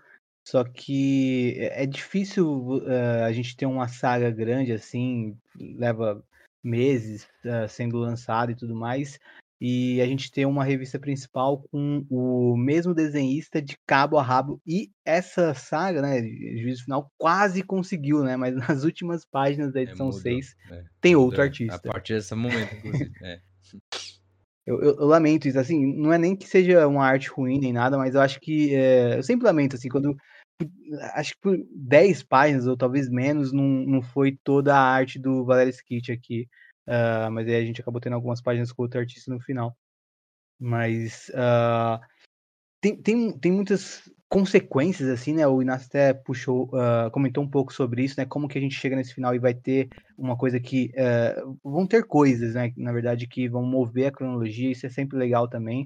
só 0.47 0.63
que 0.63 1.55
é 1.57 1.83
é 1.83 1.85
difícil 1.87 2.81
ah, 2.87 3.25
a 3.25 3.31
gente 3.31 3.55
ter 3.55 3.65
uma 3.65 3.87
saga 3.87 4.29
grande 4.29 4.71
assim, 4.71 5.35
leva 5.59 6.23
meses 6.63 7.27
ah, 7.45 7.67
sendo 7.67 7.97
lançada 7.97 8.51
e 8.51 8.55
tudo 8.55 8.75
mais, 8.75 9.19
e 9.65 10.01
a 10.01 10.05
gente 10.05 10.29
ter 10.29 10.45
uma 10.45 10.61
revista 10.65 10.99
principal 10.99 11.63
com 11.71 12.05
o 12.09 12.57
mesmo 12.57 12.93
desenhista 12.93 13.61
de 13.61 13.77
cabo 13.87 14.17
a 14.17 14.21
rabo, 14.21 14.61
e 14.67 14.89
essa 15.05 15.53
saga, 15.53 16.01
né, 16.01 16.19
Juízo 16.57 16.83
Final, 16.83 17.09
quase 17.17 17.63
conseguiu, 17.63 18.25
né, 18.25 18.35
mas 18.35 18.53
nas 18.81 18.83
últimas 18.83 19.23
páginas 19.23 19.71
da 19.71 19.81
edição 19.81 20.07
mudou, 20.07 20.19
6 20.19 20.53
é, 20.69 20.83
tem 20.99 21.15
outro 21.15 21.37
mudou. 21.37 21.45
artista. 21.45 21.89
A 21.89 21.93
partir 21.93 22.15
desse 22.15 22.35
momento, 22.35 22.75
inclusive. 22.75 23.09
é. 23.23 23.39
Eu, 24.67 24.81
eu- 24.81 24.95
eu 24.97 25.05
lamento 25.05 25.47
isso, 25.47 25.57
assim, 25.57 25.95
não 25.95 26.11
é 26.11 26.17
nem 26.17 26.35
que 26.35 26.45
seja 26.45 26.85
uma 26.85 27.05
arte 27.05 27.29
ruim 27.29 27.57
nem 27.57 27.71
nada, 27.71 27.97
mas 27.97 28.15
eu 28.15 28.21
acho 28.21 28.41
que, 28.41 28.75
é, 28.75 29.17
eu 29.17 29.23
sempre 29.23 29.45
lamento, 29.45 29.77
assim, 29.77 29.87
quando, 29.87 30.13
acho 31.13 31.35
que 31.35 31.39
por 31.39 31.57
10 31.73 32.21
páginas, 32.21 32.67
ou 32.67 32.75
talvez 32.75 33.09
menos, 33.09 33.53
não, 33.53 33.63
não 33.63 34.01
foi 34.01 34.37
toda 34.43 34.75
a 34.75 34.81
arte 34.81 35.17
do 35.17 35.45
Valery 35.45 35.69
Skit 35.69 36.11
aqui, 36.11 36.49
ah, 36.87 37.29
mas 37.31 37.47
aí 37.47 37.55
a 37.55 37.65
gente 37.65 37.81
acabou 37.81 38.01
tendo 38.01 38.13
algumas 38.13 38.41
páginas 38.41 38.71
com 38.71 38.81
outro 38.83 38.99
artista 38.99 39.31
no 39.31 39.39
final. 39.39 39.75
Mas, 40.59 41.31
ah, 41.35 41.99
tem, 42.81 42.95
tem, 43.01 43.37
tem 43.37 43.51
muitas 43.51 44.09
consequências, 44.29 45.09
assim, 45.09 45.33
né, 45.33 45.47
o 45.47 45.61
Inácio 45.61 45.87
até 45.87 46.13
puxou, 46.13 46.69
ah, 46.73 47.09
comentou 47.11 47.43
um 47.43 47.49
pouco 47.49 47.73
sobre 47.73 48.03
isso, 48.03 48.15
né, 48.17 48.25
como 48.25 48.47
que 48.47 48.57
a 48.57 48.61
gente 48.61 48.75
chega 48.75 48.95
nesse 48.95 49.13
final 49.13 49.35
e 49.35 49.39
vai 49.39 49.53
ter 49.53 49.89
uma 50.17 50.35
coisa 50.35 50.59
que, 50.59 50.91
vão 51.63 51.85
ter 51.85 52.03
coisas, 52.05 52.55
né, 52.55 52.73
na 52.75 52.91
verdade, 52.91 53.27
que 53.27 53.47
vão 53.47 53.63
mover 53.63 54.07
a 54.07 54.11
cronologia, 54.11 54.71
isso 54.71 54.87
é 54.87 54.89
sempre 54.89 55.17
legal 55.17 55.47
também, 55.47 55.85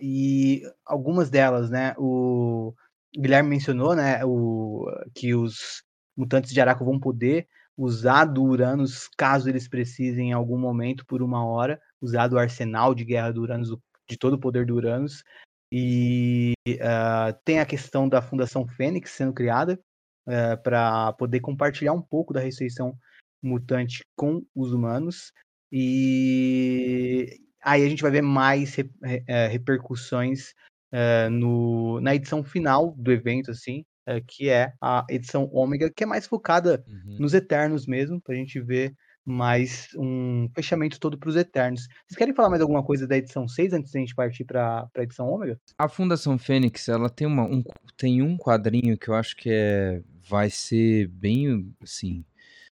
e 0.00 0.62
algumas 0.86 1.28
delas, 1.28 1.68
né, 1.68 1.94
o 1.98 2.74
Guilherme 3.14 3.50
mencionou, 3.50 3.94
né, 3.94 4.24
o, 4.24 4.86
que 5.14 5.34
os 5.34 5.84
mutantes 6.16 6.52
de 6.52 6.60
Araco 6.60 6.86
vão 6.86 6.98
poder 6.98 7.46
usar 7.76 8.24
do 8.24 8.42
Uranus 8.42 9.08
caso 9.16 9.48
eles 9.48 9.68
precisem 9.68 10.30
em 10.30 10.32
algum 10.32 10.58
momento 10.58 11.04
por 11.06 11.22
uma 11.22 11.44
hora, 11.44 11.80
usar 12.00 12.28
do 12.28 12.38
arsenal 12.38 12.94
de 12.94 13.04
guerra 13.04 13.32
do 13.32 13.42
Uranus, 13.42 13.76
de 14.08 14.16
todo 14.16 14.34
o 14.34 14.40
poder 14.40 14.64
do 14.66 14.74
Uranus. 14.74 15.24
E 15.72 16.52
uh, 16.68 17.36
tem 17.44 17.58
a 17.58 17.66
questão 17.66 18.08
da 18.08 18.22
Fundação 18.22 18.66
Fênix 18.66 19.10
sendo 19.10 19.32
criada 19.32 19.80
uh, 20.26 20.62
para 20.62 21.12
poder 21.14 21.40
compartilhar 21.40 21.92
um 21.92 22.02
pouco 22.02 22.32
da 22.32 22.40
ressurreição 22.40 22.96
mutante 23.42 24.00
com 24.16 24.44
os 24.54 24.72
humanos. 24.72 25.32
E 25.72 27.40
aí 27.60 27.84
a 27.84 27.88
gente 27.88 28.02
vai 28.02 28.12
ver 28.12 28.22
mais 28.22 28.74
re, 28.76 28.82
uh, 28.82 29.50
repercussões 29.50 30.54
no, 31.32 32.00
na 32.00 32.14
edição 32.14 32.44
final 32.44 32.94
do 32.96 33.10
evento, 33.10 33.50
assim, 33.50 33.84
que 34.26 34.48
é 34.48 34.72
a 34.80 35.04
edição 35.08 35.48
Ômega, 35.52 35.90
que 35.90 36.04
é 36.04 36.06
mais 36.06 36.26
focada 36.26 36.84
uhum. 36.86 37.16
nos 37.20 37.34
Eternos 37.34 37.86
mesmo, 37.86 38.20
para 38.20 38.34
a 38.34 38.38
gente 38.38 38.60
ver 38.60 38.94
mais 39.24 39.88
um 39.96 40.48
fechamento 40.54 41.00
todo 41.00 41.18
para 41.18 41.30
os 41.30 41.36
Eternos. 41.36 41.88
Vocês 42.06 42.16
querem 42.16 42.34
falar 42.34 42.50
mais 42.50 42.60
alguma 42.60 42.82
coisa 42.82 43.06
da 43.06 43.16
edição 43.16 43.48
6 43.48 43.72
antes 43.72 43.90
da 43.90 44.00
gente 44.00 44.14
partir 44.14 44.44
para 44.44 44.86
a 44.94 45.02
edição 45.02 45.28
Ômega? 45.28 45.58
A 45.78 45.88
Fundação 45.88 46.38
Fênix, 46.38 46.88
ela 46.88 47.08
tem, 47.08 47.26
uma, 47.26 47.44
um, 47.44 47.62
tem 47.96 48.22
um 48.22 48.36
quadrinho 48.36 48.98
que 48.98 49.08
eu 49.08 49.14
acho 49.14 49.36
que 49.36 49.48
é, 49.50 50.02
vai 50.28 50.50
ser 50.50 51.08
bem, 51.08 51.72
assim... 51.82 52.24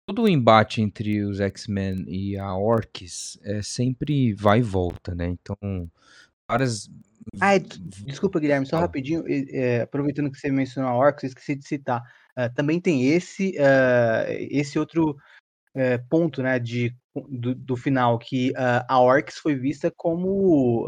Todo 0.07 0.23
o 0.23 0.29
embate 0.29 0.81
entre 0.81 1.23
os 1.23 1.39
X-Men 1.39 2.07
e 2.09 2.35
a 2.39 2.57
Orcs 2.57 3.39
é 3.43 3.61
sempre 3.61 4.33
vai 4.33 4.61
e 4.61 4.63
volta, 4.63 5.15
né? 5.15 5.27
Então, 5.27 5.91
várias 6.49 6.89
ah, 7.41 7.55
é, 7.55 7.59
desculpa, 7.59 8.41
Guilherme, 8.41 8.67
só 8.67 8.79
rapidinho, 8.79 9.25
é, 9.29 9.83
aproveitando 9.83 10.31
que 10.31 10.39
você 10.39 10.51
mencionou 10.51 10.91
a 10.91 10.97
Orcs, 10.97 11.25
eu 11.25 11.29
esqueci 11.29 11.55
de 11.55 11.67
citar. 11.67 12.03
Uh, 12.37 12.53
também 12.55 12.81
tem 12.81 13.07
esse, 13.07 13.51
uh, 13.59 14.31
esse 14.51 14.79
outro 14.79 15.11
uh, 15.11 16.09
ponto, 16.09 16.43
né, 16.43 16.59
de, 16.59 16.95
do, 17.29 17.55
do 17.55 17.77
final, 17.77 18.19
que 18.19 18.53
a 18.57 19.01
Orcs 19.01 19.39
foi 19.39 19.55
vista 19.55 19.93
como 19.95 20.87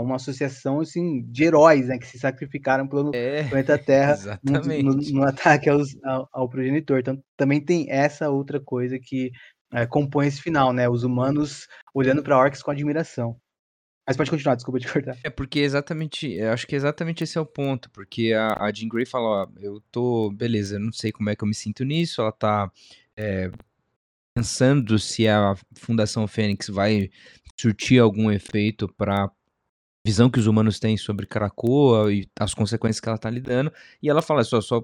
uma 0.00 0.16
associação, 0.16 0.80
assim, 0.80 1.22
de 1.24 1.44
heróis, 1.44 1.88
né, 1.88 1.98
que 1.98 2.06
se 2.06 2.18
sacrificaram 2.18 2.88
pelo 2.88 3.10
é, 3.14 3.44
planeta 3.50 3.78
Terra 3.78 4.16
no, 4.42 4.60
no, 4.60 4.94
no, 4.94 5.24
ataque 5.24 5.68
aos, 5.68 5.96
ao, 6.04 6.28
ao, 6.32 6.48
progenitor. 6.48 7.00
Então, 7.00 7.22
também 7.36 7.60
tem 7.60 7.90
essa 7.90 8.30
outra 8.30 8.60
coisa 8.60 8.98
que 8.98 9.30
compõe 9.88 10.26
esse 10.26 10.40
final, 10.40 10.72
né, 10.72 10.88
os 10.88 11.02
humanos 11.02 11.66
olhando 11.94 12.22
para 12.22 12.38
Orcs 12.38 12.62
com 12.62 12.70
admiração. 12.70 13.36
Mas 14.06 14.16
pode 14.16 14.30
continuar, 14.30 14.56
desculpa 14.56 14.80
te 14.80 14.86
cortar. 14.92 15.16
É 15.22 15.30
porque 15.30 15.60
exatamente, 15.60 16.40
acho 16.40 16.66
que 16.66 16.74
exatamente 16.74 17.22
esse 17.22 17.38
é 17.38 17.40
o 17.40 17.46
ponto, 17.46 17.90
porque 17.90 18.32
a, 18.32 18.64
a 18.64 18.72
Jean 18.72 18.88
Grey 18.88 19.06
fala, 19.06 19.44
ó, 19.44 19.48
eu 19.60 19.80
tô, 19.92 20.30
beleza, 20.30 20.76
eu 20.76 20.80
não 20.80 20.92
sei 20.92 21.12
como 21.12 21.30
é 21.30 21.36
que 21.36 21.44
eu 21.44 21.48
me 21.48 21.54
sinto 21.54 21.84
nisso, 21.84 22.20
ela 22.20 22.32
tá 22.32 22.70
é, 23.16 23.50
pensando 24.34 24.98
se 24.98 25.28
a 25.28 25.54
Fundação 25.76 26.26
Fênix 26.26 26.68
vai 26.68 27.10
surtir 27.58 28.00
algum 28.00 28.30
efeito 28.30 28.88
para 28.88 29.30
visão 30.04 30.28
que 30.28 30.40
os 30.40 30.48
humanos 30.48 30.80
têm 30.80 30.96
sobre 30.96 31.26
Krakoa 31.26 32.12
e 32.12 32.26
as 32.36 32.52
consequências 32.54 32.98
que 32.98 33.08
ela 33.08 33.18
tá 33.18 33.30
lidando, 33.30 33.72
e 34.02 34.10
ela 34.10 34.20
fala 34.20 34.42
só, 34.42 34.60
só 34.60 34.82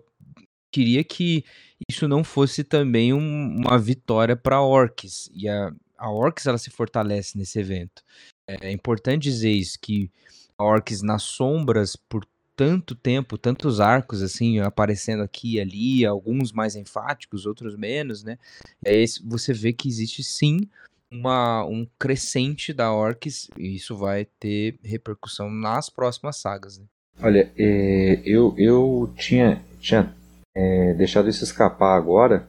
queria 0.70 1.02
que 1.02 1.44
isso 1.88 2.06
não 2.06 2.22
fosse 2.22 2.62
também 2.62 3.12
um, 3.12 3.56
uma 3.56 3.78
vitória 3.78 4.36
para 4.36 4.62
Orcs, 4.62 5.28
e 5.34 5.48
a, 5.48 5.72
a 5.98 6.10
Orcs 6.10 6.46
ela 6.46 6.58
se 6.58 6.70
fortalece 6.70 7.36
nesse 7.36 7.58
evento. 7.58 8.02
É 8.46 8.70
importante 8.70 9.24
dizer 9.24 9.50
isso, 9.50 9.78
que 9.78 10.10
a 10.56 10.64
Orcs 10.64 11.02
nas 11.02 11.22
sombras, 11.22 11.96
por 11.96 12.24
tanto 12.56 12.94
tempo, 12.94 13.38
tantos 13.38 13.80
arcos 13.80 14.22
assim, 14.22 14.58
aparecendo 14.58 15.22
aqui 15.22 15.56
e 15.56 15.60
ali, 15.60 16.06
alguns 16.06 16.50
mais 16.50 16.74
enfáticos, 16.74 17.46
outros 17.46 17.76
menos, 17.76 18.24
né? 18.24 18.38
E 18.84 18.88
aí 18.88 19.04
você 19.24 19.52
vê 19.52 19.72
que 19.72 19.88
existe 19.88 20.24
sim 20.24 20.68
uma, 21.10 21.64
um 21.64 21.86
crescente 21.98 22.72
da 22.72 22.92
Orcs, 22.92 23.48
e 23.56 23.76
isso 23.76 23.96
vai 23.96 24.24
ter 24.24 24.78
repercussão 24.82 25.50
nas 25.50 25.88
próximas 25.88 26.36
sagas. 26.38 26.78
Né? 26.78 26.86
Olha, 27.22 27.52
é, 27.56 28.22
eu, 28.24 28.54
eu 28.58 29.12
tinha, 29.16 29.62
tinha 29.80 30.12
é, 30.56 30.94
deixado 30.94 31.28
isso 31.28 31.44
escapar 31.44 31.96
agora, 31.96 32.48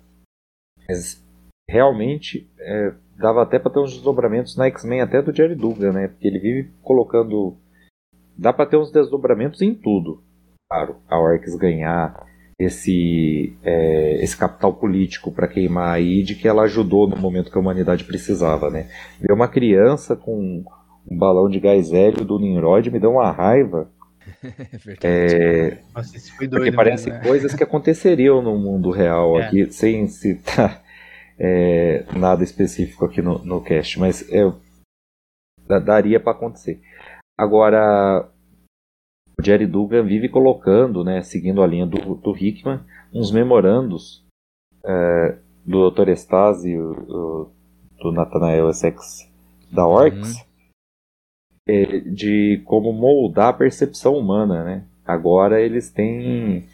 mas 0.88 1.22
realmente 1.70 2.50
é, 2.58 2.94
dava 3.20 3.44
até 3.44 3.60
para 3.60 3.72
ter 3.72 3.80
uns 3.80 3.94
desdobramentos 3.94 4.56
na 4.56 4.68
X-Men 4.68 5.02
até 5.02 5.22
do 5.22 5.36
Jerry 5.36 5.56
Dugan, 5.56 5.92
né? 5.92 6.08
Porque 6.08 6.28
ele 6.28 6.40
vive 6.40 6.72
colocando. 6.82 7.58
Dá 8.38 8.54
para 8.54 8.66
ter 8.66 8.78
uns 8.78 8.92
desdobramentos 8.92 9.62
em 9.62 9.76
tudo. 9.76 10.24
Claro, 10.70 10.96
a 11.10 11.20
Orcs 11.20 11.56
ganhar 11.56 12.26
esse, 12.58 13.58
é, 13.64 14.24
esse 14.24 14.38
capital 14.38 14.74
político 14.74 15.32
para 15.32 15.48
queimar 15.48 15.96
a 15.96 16.00
de 16.00 16.36
que 16.36 16.48
ela 16.48 16.64
ajudou 16.64 17.08
no 17.08 17.18
momento 17.18 17.52
que 17.52 17.58
a 17.58 17.62
humanidade 17.62 18.06
precisava, 18.06 18.70
né? 18.70 18.88
Ver 19.20 19.34
uma 19.34 19.48
criança 19.48 20.16
com 20.16 20.64
um 21.10 21.18
balão 21.18 21.50
de 21.50 21.60
gás 21.60 21.92
hélio 21.92 22.24
do 22.24 22.40
Nimrod 22.40 22.90
me 22.90 23.00
deu 23.00 23.12
uma 23.12 23.32
raiva. 23.32 23.90
é, 25.04 25.80
Nossa, 25.94 26.14
porque 26.38 26.72
parecem 26.72 27.12
né? 27.12 27.20
coisas 27.22 27.54
que 27.54 27.64
aconteceriam 27.64 28.42
no 28.42 28.58
mundo 28.58 28.92
real 28.92 29.40
é. 29.40 29.46
aqui, 29.46 29.72
sem 29.72 30.08
citar 30.08 30.84
é, 31.40 32.06
nada 32.18 32.44
específico 32.44 33.06
aqui 33.06 33.22
no, 33.22 33.40
no 33.40 33.62
cast, 33.64 33.98
mas 33.98 34.30
é, 34.30 34.44
daria 35.80 36.20
para 36.20 36.34
acontecer. 36.34 36.82
Agora, 37.38 38.30
o 39.40 39.44
Jerry 39.44 39.66
Dugan 39.66 40.04
vive 40.04 40.28
colocando, 40.28 41.04
né, 41.04 41.22
seguindo 41.22 41.62
a 41.62 41.68
linha 41.68 41.86
do, 41.86 42.16
do 42.16 42.36
Hickman, 42.36 42.82
uns 43.14 43.32
memorandos 43.32 44.26
é, 44.84 45.38
do 45.66 45.90
Dr. 45.90 46.10
Stasi, 46.10 46.76
do, 46.76 47.50
do 48.00 48.12
Nathanael 48.12 48.70
Essex 48.70 49.30
da 49.72 49.88
Orcs, 49.88 50.36
uhum. 50.36 50.44
é, 51.70 52.00
de 52.00 52.62
como 52.66 52.92
moldar 52.92 53.50
a 53.50 53.54
percepção 53.54 54.16
humana. 54.16 54.64
Né? 54.66 54.86
Agora 55.06 55.62
eles 55.62 55.90
têm 55.90 56.68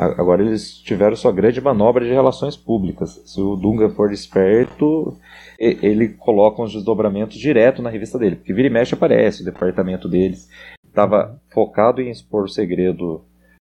Agora 0.00 0.42
eles 0.42 0.78
tiveram 0.78 1.14
sua 1.14 1.30
grande 1.30 1.60
manobra 1.60 2.02
de 2.02 2.10
relações 2.10 2.56
públicas. 2.56 3.20
Se 3.26 3.38
o 3.38 3.54
Dunga 3.54 3.90
for 3.90 4.10
esperto, 4.10 5.14
ele 5.58 6.08
coloca 6.08 6.62
uns 6.62 6.72
desdobramentos 6.72 7.36
direto 7.36 7.82
na 7.82 7.90
revista 7.90 8.18
dele, 8.18 8.36
porque 8.36 8.54
vira 8.54 8.68
e 8.68 8.70
mexe 8.70 8.94
aparece 8.94 9.42
o 9.42 9.44
departamento 9.44 10.08
deles. 10.08 10.48
Estava 10.86 11.38
focado 11.52 12.00
em 12.00 12.10
expor 12.10 12.44
o 12.44 12.48
segredo 12.48 13.22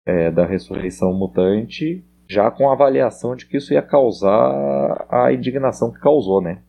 é, 0.05 0.31
da 0.31 0.45
ressurreição 0.45 1.13
mutante, 1.13 2.01
já 2.29 2.49
com 2.49 2.69
a 2.69 2.73
avaliação 2.73 3.35
de 3.35 3.45
que 3.45 3.57
isso 3.57 3.73
ia 3.73 3.81
causar 3.81 5.05
a 5.09 5.33
indignação 5.33 5.91
que 5.91 5.99
causou, 5.99 6.41
né? 6.41 6.61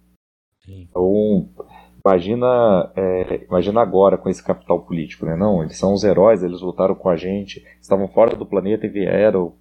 Sim. 0.64 0.88
Então, 0.90 1.48
Imagina, 2.06 2.92
é, 2.94 3.44
imagina 3.44 3.80
agora 3.80 4.18
com 4.18 4.28
esse 4.28 4.44
capital 4.44 4.80
político, 4.80 5.24
né? 5.24 5.34
Não, 5.34 5.62
eles 5.62 5.78
são 5.78 5.94
os 5.94 6.04
heróis, 6.04 6.42
eles 6.42 6.60
lutaram 6.60 6.94
com 6.94 7.08
a 7.08 7.16
gente, 7.16 7.64
estavam 7.80 8.06
fora 8.08 8.36
do 8.36 8.44
planeta 8.44 8.84
e 8.84 8.90
vieram 8.90 9.54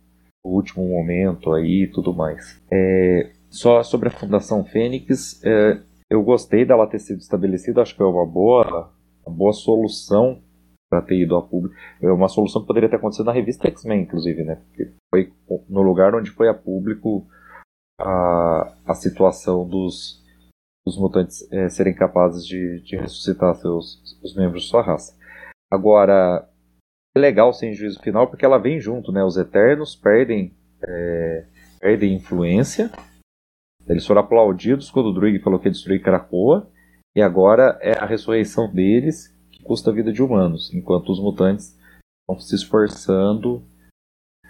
no 0.44 0.52
último 0.52 0.86
momento 0.86 1.54
aí 1.54 1.84
e 1.84 1.88
tudo 1.88 2.14
mais. 2.14 2.62
É, 2.70 3.32
só 3.50 3.82
sobre 3.82 4.10
a 4.10 4.12
Fundação 4.12 4.66
Fênix, 4.66 5.42
é, 5.46 5.80
eu 6.10 6.22
gostei 6.22 6.66
dela 6.66 6.86
ter 6.86 7.00
sido 7.00 7.20
estabelecida, 7.20 7.82
acho 7.82 7.96
que 7.96 8.04
é 8.04 8.06
uma 8.06 8.26
boa, 8.26 8.92
uma 9.26 9.36
boa 9.36 9.54
solução 9.54 10.42
para 10.90 11.02
ter 11.02 11.22
ido 11.22 11.38
a 11.38 11.42
público. 11.42 11.76
É 12.02 12.12
uma 12.12 12.28
solução 12.28 12.62
que 12.62 12.68
poderia 12.68 12.90
ter 12.90 12.98
acontecido 12.98 13.26
na 13.26 13.32
revista 13.32 13.70
X-Men, 13.70 14.02
inclusive, 14.02 14.44
né? 14.44 14.56
Porque 14.68 14.92
foi 15.10 15.32
no 15.70 15.82
lugar 15.82 16.14
onde 16.14 16.30
foi 16.30 16.50
a 16.50 16.54
público 16.54 17.26
a, 18.00 18.74
a 18.86 18.94
situação 18.94 19.66
dos 19.66 20.23
os 20.86 20.98
mutantes 20.98 21.50
é, 21.52 21.70
serem 21.70 21.94
capazes 21.94 22.46
de, 22.46 22.82
de 22.82 22.98
ressuscitar 22.98 23.56
seus, 23.56 24.20
os 24.22 24.36
membros 24.36 24.64
de 24.64 24.70
sua 24.70 24.82
raça. 24.82 25.18
Agora, 25.72 26.48
é 27.16 27.20
legal 27.20 27.54
sem 27.54 27.74
juízo 27.74 28.02
final 28.02 28.28
porque 28.28 28.46
ela 28.46 28.58
vem 28.58 28.80
junto, 28.80 29.12
né? 29.12 29.24
Os 29.24 29.38
Eternos 29.38 29.96
perdem, 29.96 30.54
é, 30.84 31.46
perdem 31.80 32.16
influência. 32.16 32.92
Eles 33.88 34.06
foram 34.06 34.22
aplaudidos 34.22 34.92
quando 34.92 35.08
o 35.08 35.14
Druig 35.14 35.40
falou 35.40 35.60
que 35.60 35.68
ia 35.68 35.72
destruir 35.72 36.02
Krakoa. 36.02 36.70
E 37.16 37.22
agora 37.22 37.78
é 37.82 37.98
a 37.98 38.06
ressurreição 38.06 38.72
deles 38.72 39.28
que 39.52 39.64
custa 39.64 39.92
a 39.92 39.94
vida 39.94 40.12
de 40.12 40.24
humanos, 40.24 40.74
enquanto 40.74 41.12
os 41.12 41.20
mutantes 41.20 41.78
estão 42.22 42.40
se 42.40 42.56
esforçando 42.56 43.58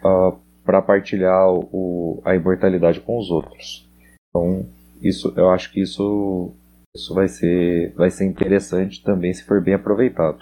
uh, 0.02 0.08
ah, 0.08 0.40
para 0.64 0.82
partilhar 0.82 1.50
o, 1.50 2.22
a 2.24 2.36
imortalidade 2.36 3.02
com 3.02 3.18
os 3.18 3.30
outros. 3.30 3.90
Então, 4.30 4.66
isso, 5.04 5.34
eu 5.36 5.50
acho 5.50 5.72
que 5.72 5.82
isso, 5.82 6.54
isso 6.96 7.14
vai, 7.14 7.28
ser, 7.28 7.94
vai 7.96 8.10
ser 8.10 8.26
interessante 8.26 9.04
também 9.04 9.34
se 9.34 9.44
for 9.44 9.62
bem 9.62 9.74
aproveitado. 9.74 10.40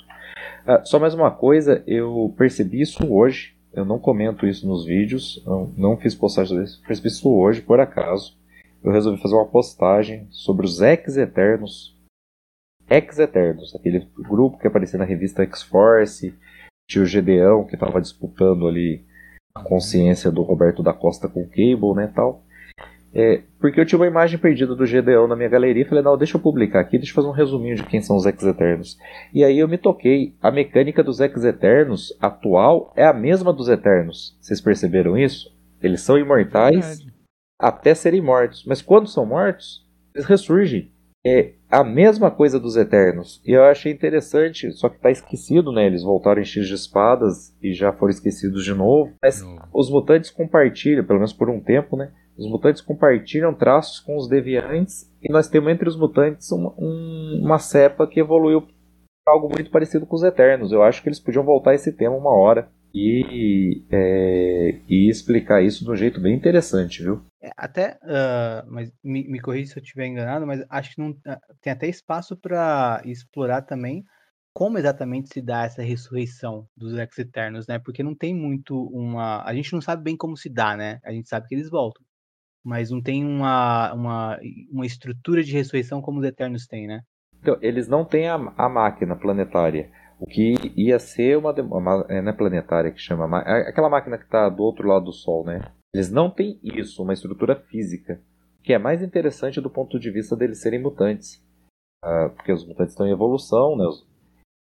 Ah, 0.66 0.84
só 0.86 1.00
mais 1.00 1.14
uma 1.14 1.32
coisa, 1.32 1.84
eu 1.88 2.34
percebi 2.38 2.82
isso 2.82 3.12
hoje, 3.12 3.56
eu 3.74 3.84
não 3.84 4.00
comento 4.00 4.46
isso 4.46 4.68
nos 4.68 4.86
vídeos, 4.86 5.42
não, 5.46 5.74
não 5.78 5.98
fiz 5.98 6.14
postagem 6.14 6.62
disso, 6.62 6.82
percebi 6.86 7.08
isso 7.08 7.30
hoje, 7.30 7.62
por 7.62 7.80
acaso. 7.80 8.38
Eu 8.84 8.92
resolvi 8.92 9.22
fazer 9.22 9.36
uma 9.36 9.48
postagem 9.48 10.28
sobre 10.32 10.66
os 10.66 10.82
Ex-Eternos. 10.82 11.96
Ex-Eternos, 12.90 13.76
aquele 13.76 14.08
grupo 14.18 14.58
que 14.58 14.68
aparecia 14.68 15.00
na 15.00 15.06
revista 15.06 15.44
X-Force, 15.44 16.34
tinha 16.90 17.04
o 17.04 17.06
Gedeão 17.06 17.64
que 17.64 17.76
estava 17.76 18.02
disputando 18.02 18.68
ali 18.68 19.06
a 19.56 19.64
consciência 19.64 20.32
do 20.32 20.42
Roberto 20.42 20.84
da 20.84 20.94
Costa 20.94 21.28
com 21.28 21.42
o 21.42 21.48
Cable, 21.48 21.96
né, 21.96 22.12
tal. 22.14 22.44
É, 23.14 23.42
porque 23.60 23.80
eu 23.80 23.86
tinha 23.86 24.00
uma 24.00 24.08
imagem 24.08 24.40
perdida 24.40 24.74
do 24.74 24.86
GDO 24.86 25.28
na 25.28 25.36
minha 25.36 25.50
galeria 25.50 25.84
e 25.84 25.86
falei, 25.86 26.04
não, 26.04 26.18
deixa 26.18 26.38
eu 26.38 26.42
publicar 26.42 26.80
aqui, 26.80 26.98
deixa 26.98 27.12
eu 27.12 27.16
fazer 27.16 27.28
um 27.28 27.32
resuminho 27.32 27.76
de 27.76 27.84
quem 27.84 28.02
são 28.02 28.16
os 28.16 28.26
Ex-Eternos. 28.26 28.98
E 29.34 29.44
aí 29.44 29.60
eu 29.60 29.68
me 29.68 29.78
toquei, 29.78 30.34
a 30.42 30.50
mecânica 30.50 31.04
dos 31.04 31.20
Ex-Eternos 31.20 32.18
atual 32.22 32.94
é 32.96 33.06
a 33.06 33.14
mesma 33.14 33.52
dos 33.52 33.68
Eternos. 33.68 34.38
Vocês 34.40 34.62
perceberam 34.62 35.18
isso? 35.18 35.54
Eles 35.82 36.02
são 36.02 36.18
imortais 36.18 37.00
Verdade. 37.00 37.14
até 37.60 37.94
serem 37.94 38.22
mortos. 38.22 38.64
Mas 38.66 38.82
quando 38.82 39.10
são 39.10 39.26
mortos, 39.26 39.86
eles 40.16 40.28
ressurgem. 40.28 40.92
É 41.24 41.54
a 41.70 41.84
mesma 41.84 42.32
coisa 42.32 42.60
dos 42.60 42.76
Eternos. 42.76 43.42
E 43.46 43.52
eu 43.52 43.64
achei 43.64 43.92
interessante, 43.92 44.72
só 44.72 44.90
que 44.90 45.00
tá 45.00 45.12
esquecido, 45.12 45.72
né? 45.72 45.86
Eles 45.86 46.02
voltaram 46.02 46.42
em 46.42 46.46
X 46.46 46.68
de 46.68 46.74
espadas 46.74 47.56
e 47.62 47.74
já 47.74 47.94
foram 47.94 48.10
esquecidos 48.10 48.64
de 48.64 48.74
novo. 48.74 49.14
Mas 49.22 49.42
Não. 49.42 49.60
os 49.72 49.90
mutantes 49.92 50.32
compartilham, 50.32 51.06
pelo 51.06 51.20
menos 51.20 51.32
por 51.34 51.48
um 51.50 51.60
tempo, 51.60 51.96
né? 51.96 52.12
Os 52.42 52.50
mutantes 52.50 52.82
compartilham 52.82 53.54
traços 53.54 54.00
com 54.00 54.18
os 54.18 54.28
deviantes 54.28 55.08
e 55.22 55.32
nós 55.32 55.48
temos 55.48 55.72
entre 55.72 55.88
os 55.88 55.96
mutantes 55.96 56.52
uma, 56.52 56.74
um- 56.78 57.40
uma 57.44 57.60
cepa 57.60 58.08
que 58.08 58.20
evoluiu 58.20 58.62
para 59.24 59.34
algo 59.36 59.48
muito 59.48 59.70
parecido 59.70 60.08
com 60.08 60.16
os 60.16 60.24
Eternos. 60.24 60.72
Eu 60.72 60.82
acho 60.82 61.04
que 61.04 61.08
eles 61.10 61.20
podiam 61.20 61.44
voltar 61.44 61.72
a 61.72 61.76
esse 61.76 61.94
tema 61.94 62.16
uma 62.16 62.32
hora 62.36 62.68
e, 62.94 63.84
é, 63.92 64.80
e 64.90 65.08
explicar 65.08 65.62
isso 65.62 65.86
de 65.86 65.92
um 65.92 65.96
jeito 65.96 66.20
bem 66.20 66.36
interessante, 66.36 67.04
viu? 67.04 67.22
É, 67.42 67.52
Até, 67.56 68.00
ah, 68.04 68.66
mas 68.68 68.92
me, 69.04 69.24
me 69.30 69.40
corrija 69.40 69.74
se 69.74 69.80
eu 69.80 69.84
estiver 69.84 70.08
enganado, 70.08 70.48
mas 70.48 70.66
acho 70.68 70.96
que 70.96 71.02
não 71.02 71.16
ah, 71.28 71.40
tem 71.62 71.72
até 71.72 71.88
espaço 71.88 72.36
para 72.36 73.02
explorar 73.06 73.62
também 73.62 74.04
como 74.54 74.78
exatamente 74.78 75.30
se 75.32 75.42
dá 75.42 75.64
essa 75.64 75.82
ressurreição 75.82 76.66
dos 76.76 76.94
ex-eternos, 76.98 77.68
né? 77.68 77.80
Porque 77.80 78.04
não 78.04 78.14
tem 78.16 78.34
muito 78.34 78.76
uma. 78.92 79.42
A 79.46 79.54
gente 79.54 79.72
não 79.72 79.80
sabe 79.80 80.04
bem 80.04 80.18
como 80.18 80.36
se 80.36 80.50
dá, 80.50 80.76
né? 80.76 81.00
A 81.06 81.12
gente 81.14 81.30
sabe 81.30 81.48
que 81.48 81.56
eles 81.56 81.70
voltam. 81.70 82.04
Mas 82.64 82.92
não 82.92 83.02
tem 83.02 83.26
uma, 83.26 83.94
uma, 83.94 84.40
uma 84.72 84.86
estrutura 84.86 85.44
de 85.44 85.52
ressurreição 85.54 86.02
como 86.02 86.20
os 86.20 86.26
eternos 86.26 86.66
têm, 86.68 86.88
né? 86.88 87.02
Então, 87.42 87.58
eles 87.62 87.88
não 87.88 88.06
têm 88.06 88.28
a, 88.28 88.36
a 88.36 88.70
máquina 88.70 89.16
planetária. 89.16 89.90
O 90.20 90.28
que 90.28 90.54
ia 90.76 91.00
ser 91.00 91.38
uma, 91.38 91.52
uma 91.54 92.06
é, 92.08 92.20
é 92.20 92.34
planetária 92.34 92.92
que 92.92 93.00
chama, 93.00 93.28
ma- 93.28 93.42
é 93.42 93.70
aquela 93.70 93.90
máquina 93.90 94.18
que 94.18 94.26
está 94.26 94.48
do 94.50 94.62
outro 94.62 94.88
lado 94.88 95.06
do 95.06 95.12
Sol, 95.14 95.44
né? 95.44 95.60
Eles 95.94 96.12
não 96.12 96.30
têm 96.30 96.60
isso, 96.64 97.02
uma 97.02 97.14
estrutura 97.14 97.56
física, 97.56 98.22
o 98.60 98.62
que 98.64 98.72
é 98.74 98.78
mais 98.78 99.02
interessante 99.02 99.60
do 99.60 99.70
ponto 99.70 100.00
de 100.00 100.12
vista 100.12 100.36
deles 100.36 100.62
serem 100.62 100.80
mutantes, 100.80 101.44
Ah, 102.04 102.30
porque 102.36 102.52
os 102.52 102.66
mutantes 102.68 102.94
estão 102.94 103.08
em 103.08 103.12
evolução, 103.12 103.76
né? 103.76 103.86
Os- 103.86 104.06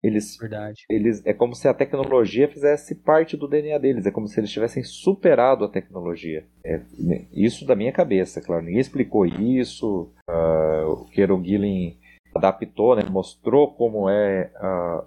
Eles, 0.02 0.36
Verdade. 0.36 0.84
eles 0.88 1.24
é 1.26 1.34
como 1.34 1.54
se 1.56 1.66
a 1.66 1.74
tecnologia 1.74 2.48
fizesse 2.48 2.94
parte 2.94 3.36
do 3.36 3.48
DNA 3.48 3.78
deles, 3.78 4.06
é 4.06 4.12
como 4.12 4.28
se 4.28 4.38
eles 4.38 4.50
tivessem 4.50 4.82
superado 4.84 5.64
a 5.64 5.68
tecnologia. 5.68 6.46
É, 6.64 6.78
né, 6.98 7.26
isso 7.32 7.66
da 7.66 7.74
minha 7.74 7.92
cabeça, 7.92 8.40
claro. 8.40 8.62
Ninguém 8.64 8.80
explicou 8.80 9.26
isso. 9.26 10.12
ah, 10.30 10.84
o 10.88 11.04
Kieron 11.06 11.42
Gillen 11.42 11.98
adaptou, 12.34 12.94
né, 12.94 13.02
mostrou 13.10 13.72
como 13.74 14.08
é 14.08 14.52
a, 14.56 15.04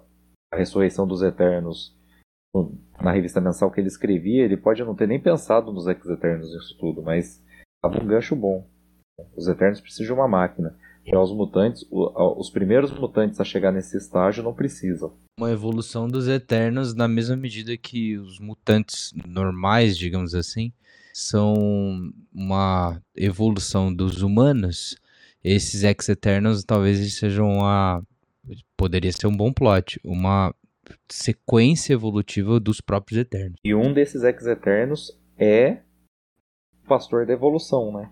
a 0.52 0.56
ressurreição 0.58 1.06
dos 1.06 1.22
Eternos 1.22 1.96
no- 2.54 2.76
na 3.00 3.12
revista 3.12 3.40
mensal 3.40 3.70
que 3.70 3.80
ele 3.80 3.88
escrevia. 3.88 4.44
Ele 4.44 4.58
pode 4.58 4.84
não 4.84 4.94
ter 4.94 5.08
nem 5.08 5.18
pensado 5.18 5.72
nos 5.72 5.86
Ex-Eternos 5.86 6.52
nisso 6.52 6.76
tudo, 6.78 7.02
mas 7.02 7.42
estava 7.76 8.02
um 8.02 8.06
gancho 8.06 8.36
bom. 8.36 8.66
Os 9.34 9.48
Eternos 9.48 9.80
precisam 9.80 10.06
de 10.06 10.12
uma 10.12 10.28
máquina. 10.28 10.76
Já 11.04 11.20
os 11.20 11.32
mutantes, 11.32 11.84
os 11.90 12.48
primeiros 12.50 12.92
mutantes 12.92 13.40
a 13.40 13.44
chegar 13.44 13.72
nesse 13.72 13.96
estágio 13.96 14.42
não 14.42 14.54
precisam. 14.54 15.12
Uma 15.38 15.50
evolução 15.50 16.06
dos 16.06 16.28
Eternos 16.28 16.94
na 16.94 17.08
mesma 17.08 17.36
medida 17.36 17.76
que 17.76 18.16
os 18.16 18.38
mutantes 18.38 19.12
normais, 19.26 19.98
digamos 19.98 20.34
assim, 20.34 20.72
são 21.12 22.12
uma 22.32 23.02
evolução 23.16 23.92
dos 23.92 24.22
humanos. 24.22 24.96
Esses 25.42 25.82
ex-eternos 25.82 26.62
talvez 26.64 27.14
sejam 27.18 27.48
uma. 27.48 28.02
Poderia 28.76 29.10
ser 29.12 29.26
um 29.26 29.36
bom 29.36 29.52
plot, 29.52 30.00
uma 30.04 30.54
sequência 31.10 31.92
evolutiva 31.94 32.58
dos 32.60 32.80
próprios 32.80 33.20
Eternos. 33.20 33.58
E 33.64 33.74
um 33.74 33.92
desses 33.92 34.22
ex-eternos 34.22 35.18
é 35.36 35.78
o 36.84 36.88
pastor 36.88 37.26
da 37.26 37.32
evolução, 37.32 37.92
né? 37.92 38.10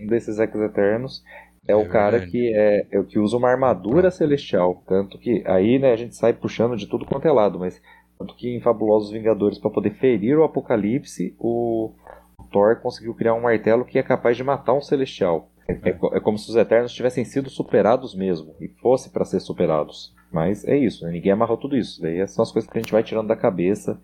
Um 0.00 0.06
desses 0.06 0.38
ex-eternos 0.38 1.22
é, 1.68 1.72
É 1.72 1.76
o 1.76 1.88
cara 1.88 2.12
verdade. 2.12 2.30
que 2.32 2.52
é, 2.54 2.86
é 2.90 2.98
o 2.98 3.04
que 3.04 3.18
usa 3.18 3.36
uma 3.36 3.50
armadura 3.50 4.10
celestial. 4.10 4.82
Tanto 4.86 5.18
que 5.18 5.42
aí, 5.46 5.78
né, 5.78 5.92
a 5.92 5.96
gente 5.96 6.14
sai 6.16 6.32
puxando 6.32 6.76
de 6.76 6.86
tudo 6.86 7.04
quanto 7.06 7.26
é 7.26 7.32
lado, 7.32 7.58
mas 7.58 7.80
tanto 8.18 8.34
que 8.34 8.48
em 8.56 8.60
Fabulosos 8.60 9.10
Vingadores, 9.10 9.58
para 9.58 9.70
poder 9.70 9.90
ferir 9.90 10.38
o 10.38 10.44
Apocalipse, 10.44 11.34
o, 11.38 11.92
o 12.38 12.44
Thor 12.50 12.76
conseguiu 12.80 13.14
criar 13.14 13.34
um 13.34 13.42
martelo 13.42 13.84
que 13.84 13.98
é 13.98 14.02
capaz 14.02 14.36
de 14.36 14.44
matar 14.44 14.74
um 14.74 14.80
celestial. 14.80 15.50
É, 15.68 15.90
é 15.90 15.92
co- 15.92 16.14
é 16.14 16.20
como 16.20 16.38
se 16.38 16.48
os 16.48 16.56
Eternos 16.56 16.92
tivessem 16.92 17.24
sido 17.24 17.50
superados 17.50 18.14
mesmo, 18.14 18.54
e 18.60 18.68
fosse 18.80 19.10
para 19.10 19.24
ser 19.24 19.40
superados. 19.40 20.14
Mas 20.32 20.64
é 20.66 20.76
isso, 20.76 21.04
né? 21.04 21.10
ninguém 21.12 21.32
amarrou 21.32 21.56
tudo 21.56 21.76
isso. 21.76 22.00
Daí 22.00 22.26
são 22.28 22.42
as 22.42 22.52
coisas 22.52 22.70
que 22.70 22.78
a 22.78 22.80
gente 22.80 22.92
vai 22.92 23.02
tirando 23.02 23.26
da 23.28 23.36
cabeça, 23.36 24.00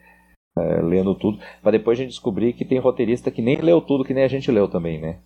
é, 0.58 0.82
lendo 0.82 1.14
tudo, 1.14 1.38
para 1.62 1.72
depois 1.72 1.98
a 1.98 2.02
gente 2.02 2.10
descobrir 2.10 2.52
que 2.52 2.64
tem 2.64 2.78
roteirista 2.78 3.30
que 3.30 3.40
nem 3.40 3.56
leu 3.60 3.80
tudo 3.80 4.04
que 4.04 4.12
nem 4.14 4.24
a 4.24 4.28
gente 4.28 4.50
leu 4.50 4.68
também, 4.68 5.00
né? 5.00 5.18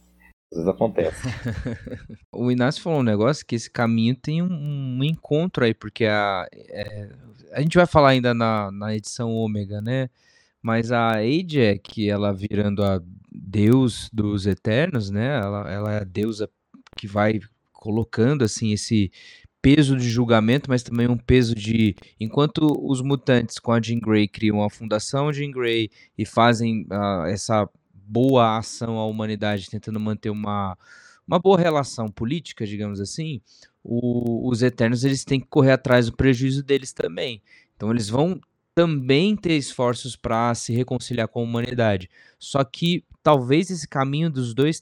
Às 0.50 0.58
vezes 0.58 0.68
acontece. 0.68 1.22
O 2.32 2.50
Inácio 2.50 2.82
falou 2.82 3.00
um 3.00 3.04
negócio 3.04 3.46
que 3.46 3.54
esse 3.54 3.70
caminho 3.70 4.14
tem 4.14 4.42
um, 4.42 4.98
um 4.98 5.02
encontro 5.02 5.64
aí, 5.64 5.72
porque 5.72 6.04
a, 6.04 6.46
é, 6.52 7.08
a 7.52 7.60
gente 7.62 7.76
vai 7.76 7.86
falar 7.86 8.10
ainda 8.10 8.34
na, 8.34 8.70
na 8.70 8.94
edição 8.94 9.32
ômega, 9.32 9.80
né? 9.80 10.10
Mas 10.62 10.92
a 10.92 11.16
Ajax, 11.16 11.98
ela 12.06 12.32
virando 12.32 12.84
a 12.84 13.00
deus 13.32 14.10
dos 14.12 14.46
eternos, 14.46 15.10
né? 15.10 15.38
Ela, 15.38 15.72
ela 15.72 15.92
é 15.94 16.00
a 16.00 16.04
deusa 16.04 16.48
que 16.96 17.06
vai 17.06 17.40
colocando 17.72 18.44
assim 18.44 18.72
esse 18.72 19.10
peso 19.62 19.96
de 19.96 20.08
julgamento, 20.08 20.70
mas 20.70 20.82
também 20.82 21.08
um 21.08 21.16
peso 21.16 21.54
de 21.54 21.96
enquanto 22.20 22.66
os 22.88 23.00
mutantes 23.00 23.58
com 23.58 23.72
a 23.72 23.80
Jean 23.80 23.98
Grey 23.98 24.28
criam 24.28 24.62
a 24.62 24.70
fundação 24.70 25.32
Jean 25.32 25.50
Grey 25.50 25.90
e 26.16 26.24
fazem 26.24 26.86
ah, 26.90 27.24
essa 27.28 27.68
boa 28.06 28.58
ação 28.58 28.98
à 28.98 29.06
humanidade, 29.06 29.70
tentando 29.70 30.00
manter 30.00 30.30
uma 30.30 30.76
uma 31.26 31.40
boa 31.40 31.58
relação 31.58 32.06
política, 32.08 32.64
digamos 32.64 33.00
assim, 33.00 33.40
o- 33.82 34.48
os 34.48 34.62
Eternos 34.62 35.02
eles 35.04 35.24
têm 35.24 35.40
que 35.40 35.46
correr 35.48 35.72
atrás 35.72 36.06
do 36.06 36.16
prejuízo 36.16 36.62
deles 36.62 36.92
também. 36.92 37.42
Então 37.76 37.90
eles 37.90 38.08
vão 38.08 38.40
também 38.74 39.34
ter 39.36 39.54
esforços 39.56 40.14
para 40.16 40.54
se 40.54 40.72
reconciliar 40.72 41.26
com 41.28 41.40
a 41.40 41.42
humanidade. 41.42 42.08
Só 42.38 42.62
que 42.62 43.02
talvez 43.22 43.70
esse 43.70 43.88
caminho 43.88 44.30
dos 44.30 44.54
dois, 44.54 44.80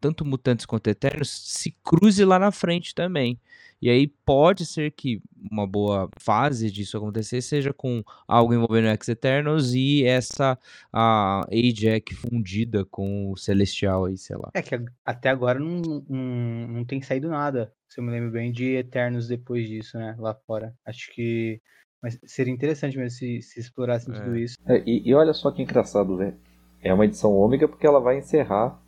tanto 0.00 0.24
mutantes 0.24 0.66
quanto 0.66 0.88
eternos, 0.88 1.28
se 1.30 1.74
cruze 1.82 2.24
lá 2.24 2.38
na 2.38 2.52
frente 2.52 2.94
também. 2.94 3.40
E 3.80 3.90
aí 3.90 4.06
pode 4.24 4.64
ser 4.64 4.90
que 4.92 5.20
uma 5.50 5.66
boa 5.66 6.08
fase 6.18 6.70
disso 6.70 6.96
acontecer 6.96 7.42
seja 7.42 7.72
com 7.72 8.02
algo 8.26 8.54
envolvendo 8.54 8.88
Ex-Eternos 8.88 9.74
e 9.74 10.04
essa 10.04 10.58
a 10.92 11.42
Ajax 11.52 12.16
fundida 12.16 12.84
com 12.86 13.30
o 13.30 13.36
Celestial 13.36 14.06
aí, 14.06 14.16
sei 14.16 14.36
lá. 14.36 14.50
É 14.54 14.62
que 14.62 14.78
até 15.04 15.28
agora 15.28 15.58
não, 15.58 15.82
não, 16.08 16.68
não 16.68 16.84
tem 16.84 17.02
saído 17.02 17.28
nada, 17.28 17.72
se 17.88 18.00
eu 18.00 18.04
me 18.04 18.10
lembro 18.10 18.30
bem, 18.30 18.50
de 18.50 18.76
Eternos 18.76 19.28
depois 19.28 19.68
disso, 19.68 19.98
né? 19.98 20.16
Lá 20.18 20.34
fora. 20.46 20.74
Acho 20.84 21.12
que. 21.12 21.60
Mas 22.02 22.18
seria 22.24 22.52
interessante 22.52 22.96
mesmo 22.96 23.10
se, 23.10 23.40
se 23.42 23.58
explorassem 23.60 24.12
tudo 24.14 24.36
É. 24.36 24.40
isso. 24.40 24.56
É, 24.66 24.82
e, 24.86 25.02
e 25.08 25.14
olha 25.14 25.32
só 25.32 25.50
que 25.50 25.62
engraçado, 25.62 26.16
né? 26.16 26.34
É 26.80 26.92
uma 26.94 27.04
edição 27.04 27.32
ômega 27.34 27.66
porque 27.68 27.86
ela 27.86 28.00
vai 28.00 28.18
encerrar. 28.18 28.80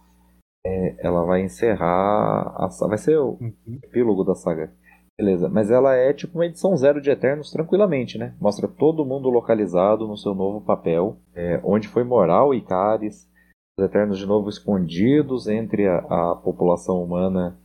é, 0.65 0.97
ela 1.07 1.25
vai 1.25 1.41
encerrar. 1.43 2.55
A, 2.57 2.69
vai 2.89 2.99
ser 2.99 3.19
o 3.19 3.39
Uhum. 3.41 3.79
epílogo 3.83 4.25
da 4.25 4.35
saga. 4.35 4.73
Beleza, 5.21 5.49
mas 5.49 5.69
ela 5.71 5.97
é 5.97 6.13
tipo 6.13 6.39
uma 6.39 6.47
edição 6.47 6.77
zero 6.77 7.01
de 7.01 7.11
Eternos 7.11 7.51
tranquilamente, 7.51 8.17
né? 8.17 8.37
Mostra 8.41 8.69
todo 8.69 9.05
mundo 9.05 9.29
localizado 9.29 10.07
no 10.07 10.17
seu 10.17 10.33
novo 10.33 10.61
papel, 10.65 11.19
é, 11.35 11.61
onde 11.65 11.89
foi 11.89 12.05
morar 12.05 12.45
o 12.45 12.55
Icaris, 12.55 13.29
os 13.77 13.85
Eternos 13.85 14.17
de 14.19 14.27
novo 14.27 14.49
escondidos 14.49 15.49
entre 15.49 15.89
a, 15.89 15.99
a 15.99 16.37
população 16.37 17.03
humana 17.03 17.59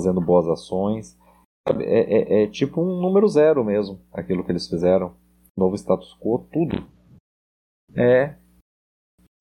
fazendo 0.00 0.20
boas 0.22 0.48
ações. 0.48 1.18
É, 1.80 2.42
é- 2.42 2.44
é 2.44 2.46
tipo 2.46 2.80
um 2.80 3.00
número 3.00 3.28
zero 3.28 3.62
mesmo, 3.62 4.00
aquilo 4.12 4.42
que 4.44 4.52
eles 4.52 4.66
fizeram. 4.66 5.14
Novo 5.56 5.74
status 5.76 6.14
quo, 6.18 6.46
tudo. 6.50 6.86
É, 7.94 8.36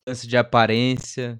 Lance 0.07 0.27
de 0.27 0.37
aparência, 0.37 1.39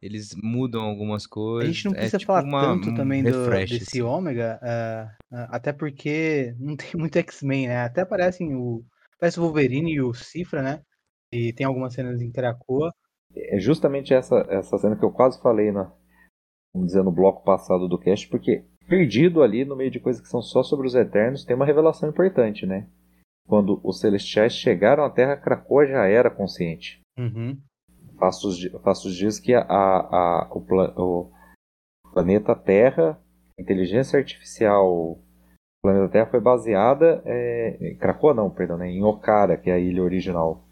eles 0.00 0.34
mudam 0.42 0.82
algumas 0.82 1.26
A 1.26 1.28
coisas. 1.28 1.74
gente 1.74 1.84
não 1.86 1.92
é 1.92 1.96
precisa 1.96 2.18
tipo 2.18 2.32
falar 2.32 2.44
uma- 2.44 2.60
tanto 2.62 2.90
um 2.90 2.94
também 2.94 3.22
do, 3.22 3.50
desse 3.50 3.74
assim. 3.82 4.02
ômega, 4.02 4.58
ah, 4.62 5.14
até 5.50 5.72
porque 5.72 6.54
não 6.58 6.76
tem 6.76 6.90
muito 6.94 7.16
X-Men, 7.18 7.68
né? 7.68 7.78
Até 7.84 8.02
aparecem 8.02 8.54
o. 8.54 8.84
Parece 9.18 9.38
o 9.38 9.42
Wolverine 9.44 9.92
e 9.92 10.00
o 10.00 10.12
Cifra, 10.12 10.62
né? 10.62 10.82
E 11.32 11.52
tem 11.52 11.64
algumas 11.66 11.94
cenas 11.94 12.20
em 12.20 12.30
Krakoa. 12.30 12.92
é 13.34 13.58
justamente 13.58 14.12
essa, 14.12 14.44
essa 14.50 14.76
cena 14.78 14.96
que 14.96 15.04
eu 15.04 15.10
quase 15.12 15.40
falei 15.40 15.70
na, 15.72 15.84
vamos 16.74 16.88
dizer, 16.88 17.02
no 17.02 17.12
bloco 17.12 17.44
passado 17.44 17.88
do 17.88 17.98
cast, 17.98 18.28
porque 18.28 18.64
perdido 18.88 19.42
ali 19.42 19.64
no 19.64 19.76
meio 19.76 19.90
de 19.90 20.00
coisas 20.00 20.20
que 20.20 20.28
são 20.28 20.42
só 20.42 20.62
sobre 20.62 20.86
os 20.86 20.94
Eternos, 20.94 21.44
tem 21.44 21.54
uma 21.56 21.64
revelação 21.64 22.08
importante, 22.08 22.66
né? 22.66 22.88
Quando 23.48 23.80
os 23.84 24.00
Celestiais 24.00 24.52
chegaram 24.54 25.04
à 25.04 25.10
Terra, 25.10 25.36
Krakoa 25.36 25.86
já 25.86 26.06
era 26.06 26.30
consciente. 26.30 27.00
Uhum. 27.18 27.58
Fastos, 28.18 28.58
Fastos 28.82 29.14
diz 29.16 29.38
que 29.40 29.54
a, 29.54 29.62
a- 29.62 30.48
o, 30.52 30.60
pla- 30.60 30.92
o 30.96 31.30
planeta 32.12 32.54
Terra, 32.54 33.18
inteligência 33.58 34.18
artificial 34.18 35.18
planeta 35.82 36.08
Terra 36.08 36.30
foi 36.30 36.40
baseada 36.40 37.22
é, 37.26 37.76
em 37.80 37.96
Krakoa 37.96 38.32
não, 38.32 38.48
perdão, 38.48 38.78
né, 38.78 38.88
em 38.88 39.02
Okara, 39.02 39.56
que 39.56 39.68
é 39.68 39.74
a 39.74 39.78
ilha 39.78 40.02
original. 40.02 40.64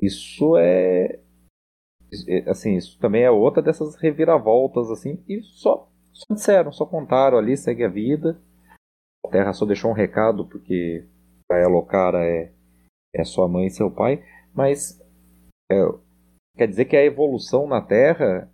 Isso 0.00 0.56
é 0.56 1.20
é, 2.28 2.50
assim, 2.50 2.76
isso 2.76 2.98
também 2.98 3.22
é 3.22 3.30
outra 3.30 3.62
dessas 3.62 3.96
reviravoltas 3.96 4.90
assim, 4.90 5.22
e 5.28 5.42
só, 5.42 5.88
só 6.12 6.34
disseram, 6.34 6.72
só 6.72 6.84
contaram 6.84 7.38
ali, 7.38 7.56
segue 7.56 7.84
a 7.84 7.88
vida. 7.88 8.38
A 9.24 9.28
Terra 9.30 9.52
só 9.52 9.64
deixou 9.64 9.90
um 9.90 9.94
recado 9.94 10.46
porque 10.46 11.06
pra 11.46 11.58
ela 11.58 11.76
Okara 11.76 12.24
é 12.24 12.52
é 13.14 13.24
sua 13.24 13.46
mãe 13.46 13.66
e 13.66 13.70
seu 13.70 13.90
pai, 13.90 14.24
mas 14.54 14.98
é, 15.70 15.74
quer 16.56 16.66
dizer 16.66 16.86
que 16.86 16.96
a 16.96 17.04
evolução 17.04 17.66
na 17.66 17.82
Terra 17.82 18.50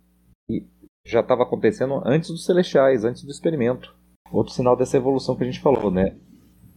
já 1.09 1.21
estava 1.21 1.43
acontecendo 1.43 2.01
antes 2.05 2.29
dos 2.29 2.45
celestiais, 2.45 3.03
antes 3.03 3.23
do 3.23 3.31
experimento. 3.31 3.95
Outro 4.31 4.53
sinal 4.53 4.75
dessa 4.75 4.97
evolução 4.97 5.35
que 5.35 5.43
a 5.43 5.45
gente 5.45 5.59
falou, 5.59 5.89
né? 5.89 6.15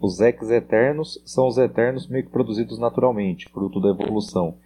Os 0.00 0.20
ex-eternos 0.20 1.22
são 1.24 1.46
os 1.46 1.58
eternos 1.58 2.08
meio 2.08 2.24
que 2.24 2.30
produzidos 2.30 2.78
naturalmente, 2.78 3.48
fruto 3.48 3.80
da 3.80 3.90
evolução. 3.90 4.56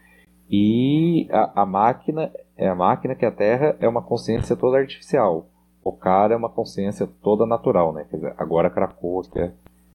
E 0.48 1.28
a, 1.30 1.62
a 1.62 1.66
máquina 1.66 2.32
é 2.56 2.68
a 2.68 2.74
máquina 2.74 3.14
que 3.14 3.26
a 3.26 3.30
Terra 3.30 3.76
é 3.80 3.88
uma 3.88 4.02
consciência 4.02 4.56
toda 4.56 4.78
artificial. 4.78 5.48
O 5.84 5.92
cara 5.92 6.34
é 6.34 6.36
uma 6.36 6.48
consciência 6.48 7.06
toda 7.22 7.44
natural, 7.44 7.92
né? 7.92 8.06
Quer 8.08 8.16
dizer, 8.16 8.34
agora 8.38 8.70
Krakoa, 8.70 9.24
que 9.30 9.38
é 9.38 9.52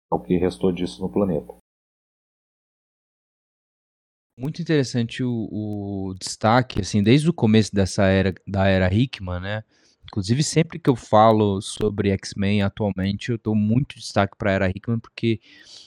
o 0.09 0.19
que 0.19 0.37
restou 0.37 0.71
disso 0.71 1.01
no 1.01 1.09
planeta. 1.09 1.60
Muito 4.41 4.59
interessante 4.59 5.23
o, 5.23 5.47
o 5.51 6.15
destaque, 6.19 6.81
assim, 6.81 7.03
desde 7.03 7.29
o 7.29 7.33
começo 7.33 7.75
dessa 7.75 8.05
era, 8.05 8.33
da 8.47 8.65
era 8.65 8.91
Hickman, 8.91 9.39
né? 9.39 9.63
Inclusive, 10.03 10.41
sempre 10.41 10.79
que 10.79 10.89
eu 10.89 10.95
falo 10.95 11.61
sobre 11.61 12.09
X-Men 12.09 12.63
atualmente, 12.63 13.29
eu 13.29 13.37
dou 13.37 13.53
muito 13.53 13.95
destaque 13.97 14.35
para 14.35 14.49
a 14.49 14.53
era 14.53 14.69
Hickman, 14.71 14.97
porque 14.97 15.39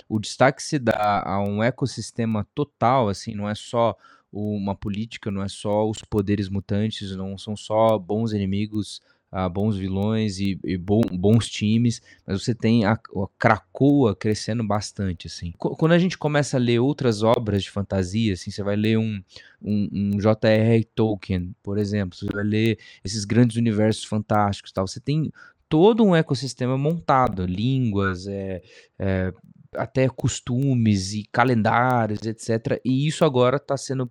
o 0.09 0.21
destaque 0.21 0.63
se 0.63 0.79
dá 0.79 1.21
a 1.27 1.43
um 1.43 1.65
ecossistema 1.65 2.47
total, 2.55 3.09
assim, 3.09 3.35
não 3.35 3.49
é 3.49 3.57
só 3.57 3.97
uma 4.33 4.77
política, 4.77 5.33
não 5.33 5.43
é 5.43 5.49
só 5.49 5.91
os 5.91 5.99
poderes 5.99 6.49
mutantes, 6.49 7.11
não 7.17 7.37
são 7.37 7.57
só 7.57 7.99
bons 7.99 8.33
inimigos, 8.33 9.03
ah, 9.37 9.49
bons 9.49 9.77
vilões 9.77 10.39
e, 10.39 10.57
e 10.65 10.77
bom- 10.79 11.01
bons 11.13 11.49
times, 11.49 12.01
mas 12.25 12.41
você 12.43 12.55
tem 12.55 12.85
a, 12.85 12.93
a 12.93 12.99
Krakoa 13.37 14.15
crescendo 14.15 14.63
bastante, 14.65 15.27
assim. 15.27 15.53
Qu- 15.59 15.75
Quando 15.77 15.91
a 15.93 15.99
gente 15.99 16.17
começa 16.17 16.57
a 16.57 16.61
ler 16.61 16.79
outras 16.79 17.23
obras 17.25 17.65
de 17.65 17.71
fantasia, 17.71 18.35
assim, 18.35 18.53
você 18.53 18.63
vai 18.63 18.77
ler 18.77 18.97
um, 18.97 19.21
um, 19.61 19.89
um 19.93 20.21
J.R.R. 20.21 20.85
Tolkien, 20.95 21.53
por 21.65 21.79
exemplo, 21.79 22.17
você 22.17 22.27
vai 22.33 22.45
ler 22.45 22.79
esses 23.05 23.25
grandes 23.25 23.57
universos 23.57 24.05
fantásticos, 24.05 24.71
tal. 24.71 24.87
Você 24.87 25.01
tem 25.01 25.33
todo 25.69 26.05
um 26.05 26.15
ecossistema 26.15 26.79
montado, 26.79 27.45
línguas, 27.45 28.29
é, 28.29 28.63
é, 28.99 29.33
até 29.75 30.09
costumes 30.09 31.13
e 31.13 31.25
calendários, 31.33 32.23
etc. 32.23 32.81
E 32.85 33.07
isso 33.09 33.25
agora 33.25 33.57
está 33.57 33.77
sendo 33.77 34.09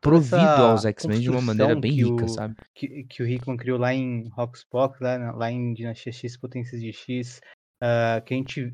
provido 0.00 0.42
essa 0.42 0.66
aos 0.66 0.84
X-Men 0.84 1.20
de 1.20 1.30
uma 1.30 1.40
maneira 1.40 1.74
bem 1.74 1.92
rica, 1.92 2.24
o- 2.24 2.28
sabe? 2.28 2.54
que, 2.74 3.04
que 3.04 3.22
o 3.22 3.28
Hickman 3.28 3.56
criou 3.56 3.78
lá 3.78 3.92
em 3.92 4.28
Roxbox, 4.28 5.00
lá, 5.00 5.32
lá 5.32 5.50
em 5.50 5.74
Dinastia 5.74 6.12
X, 6.12 6.36
Potências 6.36 6.80
de 6.80 6.92
X, 6.92 7.40
ah, 7.80 8.22
que 8.24 8.34
a 8.34 8.36
gente 8.36 8.72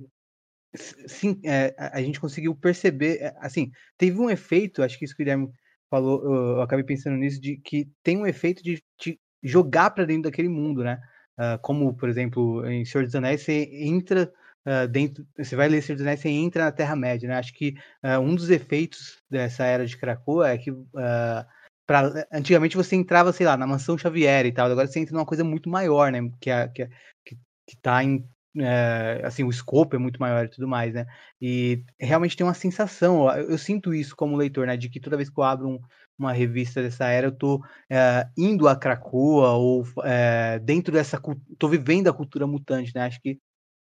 sim, 1.07 1.41
é, 1.45 1.75
a 1.79 2.01
gente 2.03 2.21
conseguiu 2.21 2.55
perceber, 2.55 3.19
é, 3.21 3.35
assim, 3.41 3.71
teve 3.97 4.19
um 4.21 4.31
efeito, 4.31 4.83
acho 4.83 4.99
que 4.99 5.05
isso 5.05 5.17
que 5.17 5.23
o 5.23 5.25
Guilherme 5.25 5.49
falou, 5.91 6.23
eu, 6.25 6.35
eu 6.57 6.62
acabei 6.62 6.85
pensando 6.85 7.17
nisso, 7.17 7.41
de 7.41 7.57
que 7.59 7.89
tem 8.03 8.17
um 8.17 8.27
efeito 8.27 8.62
de 8.62 8.83
te 8.99 9.19
jogar 9.43 9.91
para 9.91 10.05
dentro 10.05 10.25
daquele 10.25 10.49
mundo, 10.49 10.83
né? 10.85 11.01
Ah, 11.39 11.59
como, 11.62 11.95
por 11.95 12.09
exemplo, 12.09 12.67
em 12.67 12.85
Senhor 12.85 13.05
dos 13.05 13.15
Anéis, 13.15 13.43
você 13.43 13.69
entra 13.73 14.33
ah, 14.67 14.87
dentro, 14.87 15.27
você 15.37 15.57
vai 15.57 15.69
ler 15.69 15.83
Senhor 15.83 15.97
dos 15.97 16.03
Anéis, 16.07 16.21
você 16.21 16.29
entra 16.29 16.65
na 16.65 16.73
Terra-média, 16.73 17.29
né? 17.29 17.37
Acho 17.39 17.55
que 17.55 17.75
ah, 18.03 18.19
um 18.21 18.35
dos 18.35 18.51
efeitos 18.51 19.23
dessa 19.31 19.65
era 19.65 19.87
de 19.87 19.97
Krakoa 19.97 20.51
é 20.51 20.59
que 20.59 20.71
ah, 20.97 21.47
pra, 21.87 22.27
antigamente 22.33 22.77
você 22.77 22.97
entrava, 22.97 23.33
sei 23.33 23.47
lá, 23.47 23.57
na 23.57 23.67
mansão 23.67 23.97
Xavier 23.99 24.47
e 24.47 24.53
tal, 24.53 24.71
agora 24.71 24.87
você 24.87 25.01
entra 25.01 25.15
numa 25.15 25.27
coisa 25.27 25.45
muito 25.45 25.69
maior, 25.71 26.11
né? 26.13 26.21
Que, 26.41 26.51
é, 26.51 26.69
que, 26.69 26.83
é- 26.83 26.89
que, 27.25 27.37
que 27.67 27.77
tá 27.81 28.03
em. 28.05 28.29
é, 28.59 29.21
assim, 29.25 29.45
o 29.45 29.51
escopo 29.51 29.95
é 29.97 29.99
muito 29.99 30.19
maior 30.21 30.45
e 30.47 30.49
tudo 30.49 30.67
mais, 30.69 30.95
né? 30.95 31.07
E 31.41 31.85
realmente 32.01 32.37
tem 32.37 32.47
uma 32.47 32.55
sensação, 32.55 33.29
eu, 33.37 33.51
eu 33.51 33.59
sinto 33.59 33.95
isso 33.95 34.17
como 34.17 34.37
leitor, 34.37 34.67
né? 34.67 34.77
De 34.77 34.89
que 34.89 35.01
toda 35.01 35.17
vez 35.17 35.29
que 35.31 35.39
eu 35.39 35.45
abro 35.45 35.69
um- 35.69 35.81
uma 36.19 36.33
revista 36.33 36.83
dessa 36.83 37.07
era, 37.09 37.27
eu 37.27 37.33
tô 37.33 37.63
é, 37.91 38.27
indo 38.39 38.67
a 38.69 38.75
Krakoa 38.77 39.51
ou 39.53 39.85
é, 40.05 40.59
dentro 40.61 40.93
dessa. 40.93 41.21
tô 41.59 41.69
vivendo 41.69 42.09
a 42.09 42.13
cultura 42.15 42.47
mutante, 42.47 42.93
né? 42.95 43.03
Acho 43.03 43.21
que 43.21 43.39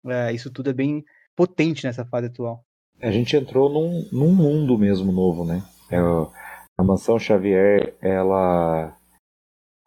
é, 0.09 0.33
isso 0.33 0.51
tudo 0.51 0.69
é 0.69 0.73
bem 0.73 1.03
potente 1.35 1.85
nessa 1.85 2.05
fase 2.05 2.27
atual. 2.27 2.63
A 3.01 3.11
gente 3.11 3.35
entrou 3.35 3.69
num, 3.69 4.07
num 4.11 4.33
mundo 4.33 4.77
mesmo 4.77 5.11
novo, 5.11 5.43
né? 5.43 5.63
É, 5.91 5.97
a 6.77 6.83
Mansão 6.83 7.19
Xavier, 7.19 7.95
ela 8.01 8.95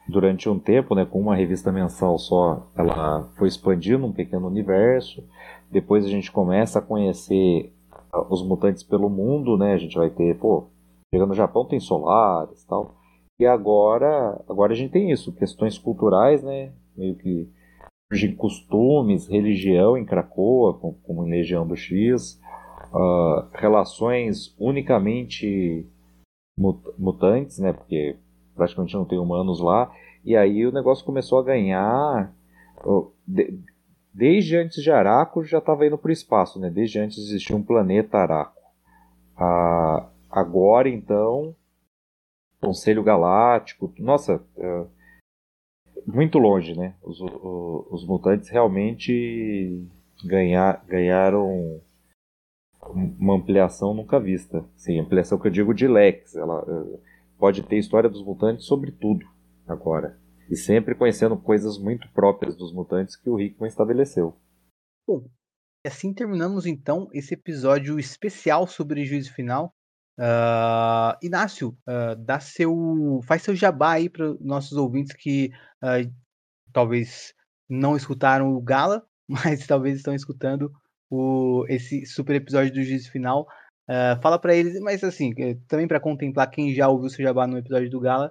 durante 0.08 0.48
um 0.48 0.58
tempo, 0.58 0.94
né, 0.94 1.04
com 1.04 1.20
uma 1.20 1.36
revista 1.36 1.70
mensal 1.70 2.18
só, 2.18 2.66
ela 2.74 3.28
foi 3.36 3.46
expandindo 3.46 4.06
um 4.06 4.12
pequeno 4.12 4.46
universo. 4.46 5.22
Depois 5.70 6.04
a 6.04 6.08
gente 6.08 6.32
começa 6.32 6.78
a 6.78 6.82
conhecer 6.82 7.70
ah, 8.10 8.26
os 8.30 8.42
mutantes 8.42 8.82
pelo 8.82 9.10
mundo, 9.10 9.58
né? 9.58 9.74
A 9.74 9.76
gente 9.76 9.96
vai 9.96 10.08
ter, 10.08 10.38
pô, 10.38 10.68
chegando 11.12 11.28
no 11.28 11.34
Japão 11.34 11.66
tem 11.66 11.78
Solaris, 11.78 12.64
tal. 12.64 12.96
E 13.38 13.46
agora, 13.46 14.42
agora 14.48 14.72
a 14.72 14.76
gente 14.76 14.90
tem 14.90 15.10
isso, 15.10 15.32
questões 15.32 15.76
culturais, 15.76 16.42
né? 16.42 16.72
Meio 16.96 17.14
que 17.14 17.48
surgem 18.10 18.34
costumes, 18.34 19.28
religião 19.28 19.96
em 19.96 20.04
com- 20.74 20.94
como 21.04 21.26
em 21.26 21.30
Legião 21.30 21.66
do 21.66 21.76
X, 21.76 22.40
ah, 22.92 23.46
relações 23.54 24.54
unicamente 24.58 25.86
mut- 26.58 26.90
mutantes, 26.98 27.58
né? 27.58 27.72
Porque 27.72 28.16
praticamente 28.54 28.94
não 28.94 29.04
tem 29.04 29.18
humanos 29.18 29.60
lá. 29.60 29.92
E 30.24 30.34
aí 30.36 30.66
o 30.66 30.72
negócio 30.72 31.04
começou 31.04 31.38
a 31.38 31.42
ganhar. 31.44 32.32
de- 33.26 33.58
desde 34.14 34.56
antes 34.56 34.82
de 34.82 34.90
Araco 34.90 35.44
já 35.44 35.58
estava 35.58 35.84
indo 35.86 35.98
para 35.98 36.08
o 36.08 36.12
espaço, 36.12 36.58
né? 36.60 36.70
Desde 36.70 36.98
antes 37.00 37.18
existia 37.18 37.56
um 37.56 37.62
planeta 37.62 38.18
Araco. 38.18 38.62
Ah, 39.36 40.08
agora 40.30 40.88
então, 40.88 41.54
Conselho 42.60 43.02
Galáctico, 43.02 43.92
nossa, 43.98 44.40
é, 44.56 44.84
muito 46.12 46.38
longe, 46.38 46.74
né? 46.74 46.94
Os, 47.02 47.20
o- 47.20 47.86
os 47.90 48.06
mutantes 48.06 48.48
realmente 48.48 49.86
ganhar, 50.24 50.84
ganharam 50.86 51.80
uma 52.94 53.34
ampliação 53.36 53.92
nunca 53.94 54.18
vista. 54.18 54.64
Sim, 54.76 54.98
ampliação 55.00 55.38
que 55.38 55.46
eu 55.48 55.52
digo 55.52 55.74
de 55.74 55.86
Lex. 55.86 56.34
Ela 56.34 56.64
eh, 56.66 56.98
pode 57.38 57.62
ter 57.62 57.76
história 57.78 58.08
dos 58.08 58.24
mutantes 58.24 58.64
sobre 58.66 58.90
tudo 58.92 59.26
agora. 59.66 60.18
E 60.50 60.56
sempre 60.56 60.94
conhecendo 60.94 61.36
coisas 61.36 61.78
muito 61.78 62.10
próprias 62.12 62.56
dos 62.56 62.72
mutantes 62.72 63.14
que 63.16 63.28
o 63.28 63.38
Hickman 63.38 63.68
estabeleceu. 63.68 64.34
E 65.08 65.88
assim 65.88 66.12
terminamos 66.14 66.66
então 66.66 67.08
esse 67.12 67.34
episódio 67.34 67.98
especial 67.98 68.66
sobre 68.66 69.04
Juízo 69.04 69.32
Final. 69.34 69.70
Ah, 70.18 71.16
Inácio, 71.22 71.76
ah, 71.86 72.16
dá 72.18 72.40
seu, 72.40 73.20
faz 73.24 73.42
seu 73.42 73.54
jabá 73.54 73.92
aí 73.92 74.08
para 74.08 74.34
nossos 74.40 74.76
ouvintes 74.76 75.14
que 75.14 75.52
ah, 75.80 75.98
talvez 76.72 77.34
não 77.68 77.96
escutaram 77.96 78.52
o 78.52 78.60
Gala, 78.60 79.06
mas 79.28 79.66
talvez 79.66 79.96
estão 79.96 80.14
escutando 80.14 80.72
o, 81.08 81.64
esse 81.68 82.04
super 82.04 82.34
episódio 82.34 82.72
do 82.72 82.82
Juízo 82.82 83.10
Final. 83.10 83.46
Fala 84.20 84.38
para 84.38 84.54
eles, 84.54 84.78
mas 84.80 85.02
assim, 85.02 85.32
eh, 85.38 85.56
também 85.66 85.88
para 85.88 85.98
contemplar 85.98 86.50
quem 86.50 86.74
já 86.74 86.88
ouviu 86.88 87.08
seu 87.08 87.24
jabá 87.24 87.46
no 87.46 87.56
episódio 87.56 87.88
do 87.88 87.98
Gala, 87.98 88.30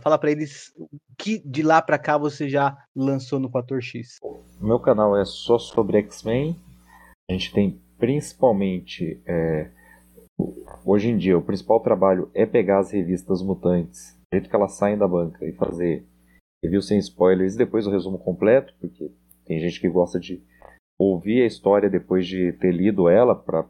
fala 0.00 0.16
para 0.16 0.30
eles 0.30 0.72
o 0.76 0.88
que 1.18 1.40
de 1.44 1.64
lá 1.64 1.82
para 1.82 1.98
cá 1.98 2.16
você 2.16 2.48
já 2.48 2.78
lançou 2.94 3.40
no 3.40 3.50
Fator 3.50 3.82
X. 3.82 4.18
O 4.22 4.40
meu 4.60 4.78
canal 4.78 5.16
é 5.16 5.24
só 5.24 5.58
sobre 5.58 5.98
X-Men. 5.98 6.56
A 7.28 7.32
gente 7.32 7.52
tem 7.52 7.82
principalmente. 7.98 9.20
é, 9.26 9.72
hoje 10.84 11.10
em 11.10 11.16
dia, 11.16 11.36
o 11.36 11.42
principal 11.42 11.80
trabalho 11.80 12.30
é 12.34 12.46
pegar 12.46 12.78
as 12.78 12.90
revistas 12.90 13.42
mutantes, 13.42 14.18
do 14.30 14.36
jeito 14.36 14.48
que 14.48 14.56
elas 14.56 14.72
saem 14.72 14.96
da 14.96 15.08
banca, 15.08 15.44
e 15.44 15.52
fazer 15.52 16.04
review 16.62 16.80
sem 16.80 16.98
spoilers 16.98 17.54
e 17.54 17.58
depois 17.58 17.86
o 17.86 17.90
resumo 17.90 18.18
completo, 18.18 18.72
porque 18.80 19.10
tem 19.44 19.58
gente 19.58 19.80
que 19.80 19.88
gosta 19.88 20.18
de 20.18 20.42
ouvir 20.98 21.42
a 21.42 21.46
história 21.46 21.90
depois 21.90 22.26
de 22.26 22.52
ter 22.54 22.72
lido 22.72 23.08
ela 23.08 23.34
para 23.34 23.66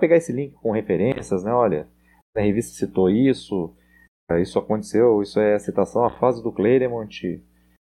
pegar 0.00 0.16
esse 0.16 0.32
link 0.32 0.54
com 0.54 0.70
referências, 0.70 1.44
né? 1.44 1.52
Olha, 1.52 1.86
a 2.34 2.40
revista 2.40 2.76
citou 2.76 3.10
isso, 3.10 3.74
eh, 4.30 4.40
isso 4.40 4.58
aconteceu, 4.58 5.22
isso 5.22 5.38
é 5.38 5.58
citação 5.58 6.04
à 6.04 6.10
fase 6.10 6.42
do 6.42 6.52
Claremont 6.52 7.42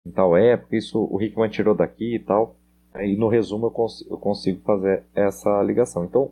em 0.08 0.12
tal 0.12 0.38
época, 0.38 0.76
isso 0.76 1.08
o 1.12 1.22
Hickman 1.22 1.50
tirou 1.50 1.76
daqui 1.76 2.16
e 2.16 2.20
tal. 2.20 2.56
Aí 2.94 3.16
no 3.16 3.28
resumo 3.28 3.68
eu, 3.68 3.72
cons 3.72 4.06
eu 4.10 4.18
consigo 4.18 4.62
fazer 4.62 5.04
essa 5.14 5.62
ligação. 5.62 6.06
Então, 6.06 6.32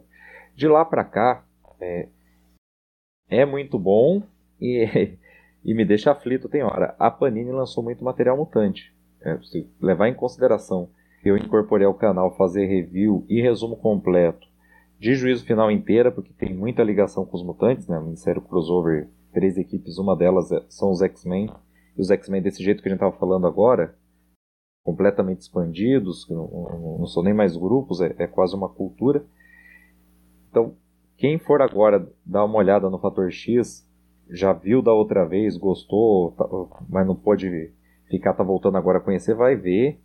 de 0.56 0.68
lá 0.68 0.86
para 0.86 1.04
cá, 1.04 1.45
é, 1.80 2.08
é 3.30 3.46
muito 3.46 3.78
bom 3.80 4.22
e, 4.60 5.18
e 5.64 5.74
me 5.74 5.86
deixa 5.86 6.12
aflito 6.12 6.50
tem 6.50 6.64
hora. 6.64 6.96
A 7.00 7.10
Panini 7.10 7.52
lançou 7.52 7.84
muito 7.84 8.04
material 8.04 8.38
mutante. 8.38 8.94
É, 9.22 9.38
se 9.42 9.68
levar 9.82 10.08
em 10.08 10.14
consideração 10.14 10.90
eu 11.26 11.36
incorporei 11.36 11.88
ao 11.88 11.94
canal 11.94 12.36
fazer 12.38 12.68
review 12.68 13.26
e 13.28 13.42
resumo 13.42 13.76
completo 13.76 14.48
de 15.00 15.16
juízo 15.16 15.44
final 15.44 15.72
inteira, 15.72 16.12
porque 16.12 16.32
tem 16.32 16.54
muita 16.54 16.84
ligação 16.84 17.26
com 17.26 17.36
os 17.36 17.44
mutantes, 17.44 17.88
né? 17.88 17.98
O 17.98 18.04
Ministério 18.04 18.42
Crossover, 18.42 19.10
três 19.34 19.58
equipes, 19.58 19.98
uma 19.98 20.16
delas 20.16 20.52
é, 20.52 20.64
são 20.70 20.92
os 20.92 21.02
X-Men, 21.02 21.52
e 21.98 22.02
os 22.02 22.12
X-Men 22.12 22.42
desse 22.42 22.64
jeito 22.64 22.82
que 22.82 22.88
a 22.88 22.92
gente 22.92 22.98
estava 22.98 23.18
falando 23.18 23.48
agora, 23.48 23.96
completamente 24.84 25.42
expandidos, 25.42 26.30
não, 26.30 26.98
não, 27.00 27.08
são 27.08 27.24
nem 27.24 27.34
mais 27.34 27.58
grupos, 27.58 28.02
é, 28.02 28.14
é 28.20 28.28
quase 28.28 28.56
uma 28.56 28.70
cultura. 28.70 29.26
Então, 30.50 30.76
quem 31.18 31.38
for 31.38 31.62
agora 31.62 32.08
dar 32.26 32.46
uma 32.46 32.58
olhada 32.58 32.90
no 32.90 33.00
Fator 33.00 33.32
X, 33.32 33.88
já 34.30 34.54
viu 34.54 34.82
da 34.82 34.94
outra 34.94 35.26
vez, 35.26 35.58
gostou, 35.58 36.32
tá, 36.32 36.46
mas 36.90 37.06
não 37.06 37.16
pode 37.16 37.72
ficar 38.10 38.34
tá 38.34 38.44
voltando 38.44 38.78
agora 38.78 38.98
a 38.98 39.02
conhecer, 39.02 39.34
vai 39.36 39.56
ver 39.56 40.00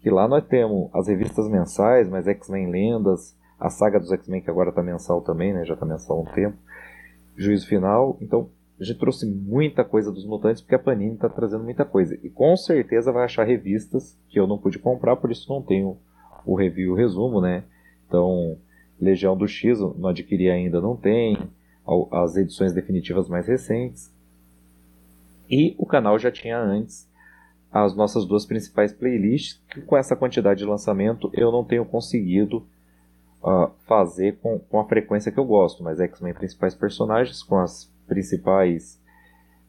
que 0.00 0.10
lá 0.10 0.28
nós 0.28 0.44
temos 0.44 0.90
as 0.94 1.08
revistas 1.08 1.48
mensais, 1.48 2.08
mas 2.08 2.28
X-Men 2.28 2.70
Lendas, 2.70 3.34
a 3.58 3.70
saga 3.70 3.98
dos 3.98 4.12
X-Men 4.12 4.42
que 4.42 4.50
agora 4.50 4.68
está 4.68 4.82
mensal 4.82 5.22
também, 5.22 5.54
né? 5.54 5.64
Já 5.64 5.72
está 5.72 5.86
mensal 5.86 6.18
há 6.18 6.20
um 6.20 6.34
tempo. 6.34 6.58
Juízo 7.36 7.66
Final. 7.66 8.18
Então, 8.20 8.50
a 8.78 8.84
gente 8.84 8.98
trouxe 8.98 9.24
muita 9.24 9.82
coisa 9.82 10.12
dos 10.12 10.26
mutantes 10.26 10.60
porque 10.60 10.74
a 10.74 10.78
Panini 10.78 11.14
está 11.14 11.28
trazendo 11.28 11.64
muita 11.64 11.86
coisa. 11.86 12.18
E 12.22 12.28
com 12.28 12.54
certeza 12.54 13.12
vai 13.12 13.24
achar 13.24 13.44
revistas 13.44 14.18
que 14.28 14.38
eu 14.38 14.46
não 14.46 14.58
pude 14.58 14.78
comprar, 14.78 15.16
por 15.16 15.30
isso 15.30 15.50
não 15.50 15.62
tenho 15.62 15.96
o 16.44 16.54
review 16.54 16.92
o 16.92 16.96
resumo, 16.96 17.40
né? 17.40 17.64
Então, 18.06 18.58
Legião 19.00 19.36
do 19.36 19.46
X 19.46 19.80
não 19.80 20.08
adquiri 20.08 20.50
ainda, 20.50 20.80
não 20.80 20.96
tem. 20.96 21.38
As 22.10 22.36
edições 22.36 22.72
definitivas 22.72 23.28
mais 23.28 23.46
recentes. 23.46 24.10
E 25.50 25.74
o 25.78 25.84
canal 25.84 26.18
já 26.18 26.30
tinha 26.30 26.58
antes 26.58 27.08
as 27.70 27.94
nossas 27.94 28.24
duas 28.24 28.46
principais 28.46 28.92
playlists, 28.92 29.60
que 29.68 29.82
com 29.82 29.96
essa 29.96 30.14
quantidade 30.14 30.60
de 30.60 30.64
lançamento 30.64 31.28
eu 31.34 31.50
não 31.50 31.64
tenho 31.64 31.84
conseguido 31.84 32.58
uh, 33.42 33.68
fazer 33.84 34.38
com, 34.38 34.60
com 34.60 34.78
a 34.78 34.84
frequência 34.84 35.32
que 35.32 35.38
eu 35.38 35.44
gosto, 35.44 35.82
mas 35.82 36.00
X-Men 36.00 36.34
principais 36.34 36.74
personagens 36.74 37.42
com 37.42 37.58
as 37.58 37.92
principais 38.06 39.02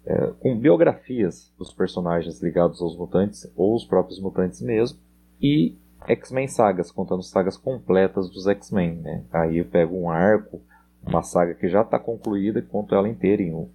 é, 0.06 0.28
com 0.40 0.56
biografias 0.56 1.52
dos 1.58 1.74
personagens 1.74 2.40
ligados 2.40 2.80
aos 2.80 2.96
mutantes 2.96 3.52
ou 3.56 3.76
os 3.76 3.84
próprios 3.84 4.20
mutantes 4.20 4.62
mesmo 4.62 5.00
e 5.42 5.76
X-Men 6.08 6.48
sagas 6.48 6.92
contando 6.92 7.24
sagas 7.24 7.58
completas 7.58 8.30
dos 8.30 8.48
X-Men, 8.48 8.96
né? 8.96 9.24
Aí 9.32 9.58
eu 9.58 9.66
pego 9.66 9.98
um 9.98 10.10
arco, 10.10 10.62
uma 11.06 11.24
saga 11.24 11.54
que 11.54 11.68
já 11.68 11.82
está 11.82 12.00
concluída 12.00 12.60
e 12.60 12.64
conto 12.64 12.96
ela 12.96 13.10
inteira 13.10 13.42
em 13.42 13.54
um, 13.54 13.70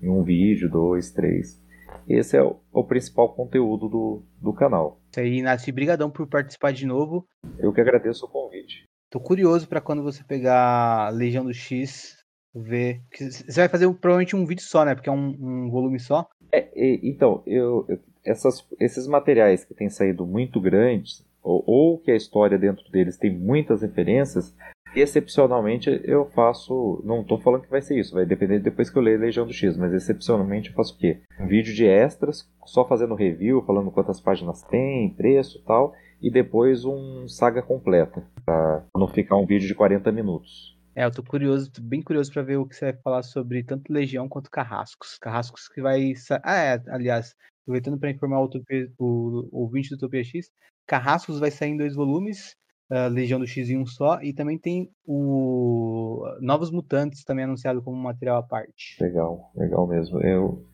em 0.00 0.08
um 0.08 0.22
vídeo, 0.22 0.70
dois, 0.70 1.10
três. 1.10 1.62
Esse 2.08 2.36
é 2.36 2.42
o, 2.42 2.56
o 2.72 2.84
principal 2.84 3.32
conteúdo 3.34 3.88
do, 3.88 4.22
do 4.40 4.52
canal. 4.52 5.00
Isso 5.10 5.20
aí, 5.20 5.38
Inácio, 5.38 5.72
brigadão 5.72 6.10
por 6.10 6.26
participar 6.26 6.72
de 6.72 6.86
novo. 6.86 7.26
Eu 7.58 7.72
que 7.72 7.80
agradeço 7.80 8.26
o 8.26 8.28
convite. 8.28 8.84
Tô 9.10 9.20
curioso 9.20 9.68
para 9.68 9.80
quando 9.80 10.02
você 10.02 10.24
pegar 10.24 11.10
Legião 11.14 11.44
do 11.44 11.54
X, 11.54 12.16
ver. 12.54 13.00
Você 13.16 13.60
vai 13.60 13.68
fazer 13.68 13.86
provavelmente 13.94 14.34
um 14.34 14.44
vídeo 14.44 14.64
só, 14.64 14.84
né? 14.84 14.94
Porque 14.94 15.08
é 15.08 15.12
um, 15.12 15.36
um 15.40 15.70
volume 15.70 16.00
só. 16.00 16.28
É, 16.52 16.68
então, 17.02 17.42
eu, 17.46 17.84
eu, 17.88 17.98
essas, 18.24 18.66
esses 18.80 19.06
materiais 19.06 19.64
que 19.64 19.74
têm 19.74 19.88
saído 19.88 20.26
muito 20.26 20.60
grandes, 20.60 21.24
ou, 21.44 21.62
ou 21.66 21.98
que 21.98 22.10
a 22.10 22.16
história 22.16 22.58
dentro 22.58 22.90
deles 22.90 23.18
tem 23.18 23.30
muitas 23.30 23.82
referências, 23.82 24.56
excepcionalmente 24.96 26.00
eu 26.04 26.24
faço. 26.26 27.02
Não 27.04 27.20
estou 27.20 27.38
falando 27.38 27.62
que 27.62 27.70
vai 27.70 27.82
ser 27.82 27.98
isso, 27.98 28.14
vai 28.14 28.24
depender 28.24 28.58
depois 28.60 28.88
que 28.88 28.96
eu 28.96 29.02
ler 29.02 29.20
Legião 29.20 29.46
do 29.46 29.52
X, 29.52 29.76
mas 29.76 29.92
excepcionalmente 29.92 30.70
eu 30.70 30.74
faço 30.74 30.94
o 30.94 30.98
quê? 30.98 31.20
Um 31.38 31.46
vídeo 31.46 31.74
de 31.74 31.86
extras, 31.86 32.48
só 32.64 32.86
fazendo 32.86 33.14
review, 33.14 33.62
falando 33.62 33.90
quantas 33.90 34.20
páginas 34.20 34.62
tem, 34.62 35.14
preço 35.14 35.62
tal, 35.64 35.94
e 36.22 36.30
depois 36.30 36.84
um 36.84 37.28
saga 37.28 37.62
completa, 37.62 38.24
para 38.44 38.84
não 38.96 39.06
ficar 39.06 39.36
um 39.36 39.46
vídeo 39.46 39.68
de 39.68 39.74
40 39.74 40.10
minutos. 40.10 40.74
É, 40.96 41.04
eu 41.04 41.10
tô 41.10 41.24
curioso, 41.24 41.72
tô 41.72 41.82
bem 41.82 42.00
curioso 42.00 42.32
para 42.32 42.42
ver 42.42 42.56
o 42.56 42.64
que 42.64 42.76
você 42.76 42.92
vai 42.92 43.02
falar 43.02 43.22
sobre 43.24 43.64
tanto 43.64 43.92
Legião 43.92 44.28
quanto 44.28 44.48
Carrascos. 44.48 45.18
Carrascos 45.18 45.68
que 45.68 45.82
vai. 45.82 46.12
Ah, 46.44 46.56
é, 46.56 46.82
aliás, 46.86 47.34
aproveitando 47.62 47.98
para 47.98 48.12
informar 48.12 48.40
o, 48.40 48.44
Utopia, 48.44 48.88
o, 48.96 49.48
o 49.50 49.62
ouvinte 49.62 49.90
do 49.90 49.96
Utopia 49.96 50.22
X, 50.22 50.50
Carrascos 50.86 51.38
vai 51.38 51.50
sair 51.50 51.70
em 51.70 51.76
dois 51.76 51.94
volumes, 51.94 52.56
uh, 52.90 53.08
Legião 53.08 53.38
do 53.38 53.46
X 53.46 53.70
em 53.70 53.78
um 53.78 53.86
só, 53.86 54.20
e 54.22 54.32
também 54.32 54.58
tem 54.58 54.90
o 55.06 56.24
Novos 56.40 56.70
Mutantes 56.70 57.24
também 57.24 57.44
anunciado 57.44 57.82
como 57.82 57.96
material 57.96 58.38
à 58.38 58.42
parte. 58.42 58.96
Legal, 59.00 59.50
legal 59.56 59.86
mesmo. 59.86 60.20
Eu, 60.20 60.64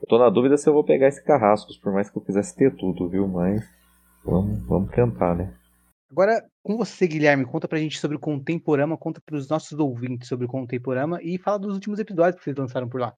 eu 0.00 0.08
tô 0.08 0.18
na 0.18 0.30
dúvida 0.30 0.56
se 0.56 0.68
eu 0.68 0.72
vou 0.72 0.84
pegar 0.84 1.08
esse 1.08 1.22
Carrascos, 1.24 1.76
por 1.76 1.92
mais 1.92 2.10
que 2.10 2.18
eu 2.18 2.22
quisesse 2.22 2.56
ter 2.56 2.74
tudo, 2.76 3.08
viu? 3.08 3.26
Mas 3.26 3.68
vamos, 4.24 4.62
vamos 4.66 4.90
tentar, 4.90 5.34
né? 5.34 5.54
Agora, 6.10 6.42
com 6.62 6.76
você, 6.76 7.06
Guilherme, 7.06 7.44
conta 7.44 7.68
pra 7.68 7.78
gente 7.78 7.98
sobre 7.98 8.16
o 8.16 8.20
Contemporama, 8.20 8.96
conta 8.96 9.20
pros 9.20 9.48
nossos 9.48 9.78
ouvintes 9.78 10.26
sobre 10.26 10.46
o 10.46 10.48
Contemporama 10.48 11.20
e 11.22 11.38
fala 11.38 11.58
dos 11.58 11.74
últimos 11.74 11.98
episódios 11.98 12.36
que 12.36 12.44
vocês 12.44 12.56
lançaram 12.56 12.88
por 12.88 13.00
lá. 13.00 13.12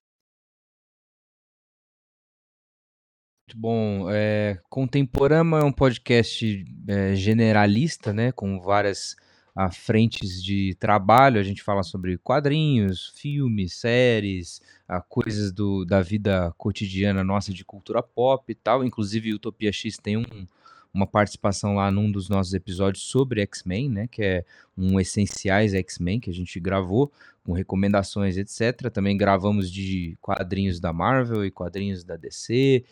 Muito 3.51 3.59
bom. 3.59 4.07
É, 4.09 4.61
Contemporama 4.69 5.59
é 5.59 5.65
um 5.65 5.73
podcast 5.73 6.65
é, 6.87 7.17
generalista, 7.17 8.13
né, 8.13 8.31
com 8.31 8.61
várias 8.61 9.17
a, 9.57 9.73
frentes 9.73 10.41
de 10.41 10.77
trabalho. 10.79 11.41
A 11.41 11.43
gente 11.43 11.61
fala 11.61 11.83
sobre 11.83 12.17
quadrinhos, 12.19 13.13
filmes, 13.17 13.75
séries, 13.75 14.63
a, 14.87 15.01
coisas 15.01 15.51
do, 15.51 15.85
da 15.85 16.01
vida 16.01 16.55
cotidiana 16.57 17.25
nossa 17.25 17.53
de 17.53 17.65
cultura 17.65 18.01
pop 18.01 18.45
e 18.49 18.55
tal. 18.55 18.85
Inclusive, 18.85 19.35
Utopia 19.35 19.73
X 19.73 19.97
tem 19.99 20.17
um, 20.17 20.47
uma 20.95 21.09
participação 21.09 21.75
lá 21.75 21.91
num 21.91 22.09
dos 22.09 22.29
nossos 22.29 22.55
episódios 22.55 23.03
sobre 23.03 23.41
X-Men, 23.41 23.89
né? 23.89 24.07
Que 24.07 24.23
é 24.23 24.45
um 24.79 25.01
Essenciais 25.01 25.75
X-Men 25.75 26.21
que 26.21 26.31
a 26.31 26.35
gente 26.35 26.61
gravou, 26.61 27.11
com 27.45 27.53
recomendações, 27.53 28.37
etc. 28.37 28.91
Também 28.93 29.17
gravamos 29.17 29.73
de 29.73 30.17
quadrinhos 30.21 30.79
da 30.79 30.93
Marvel 30.93 31.45
e 31.45 31.51
quadrinhos 31.51 32.05
da 32.05 32.17
DC. 32.17 32.85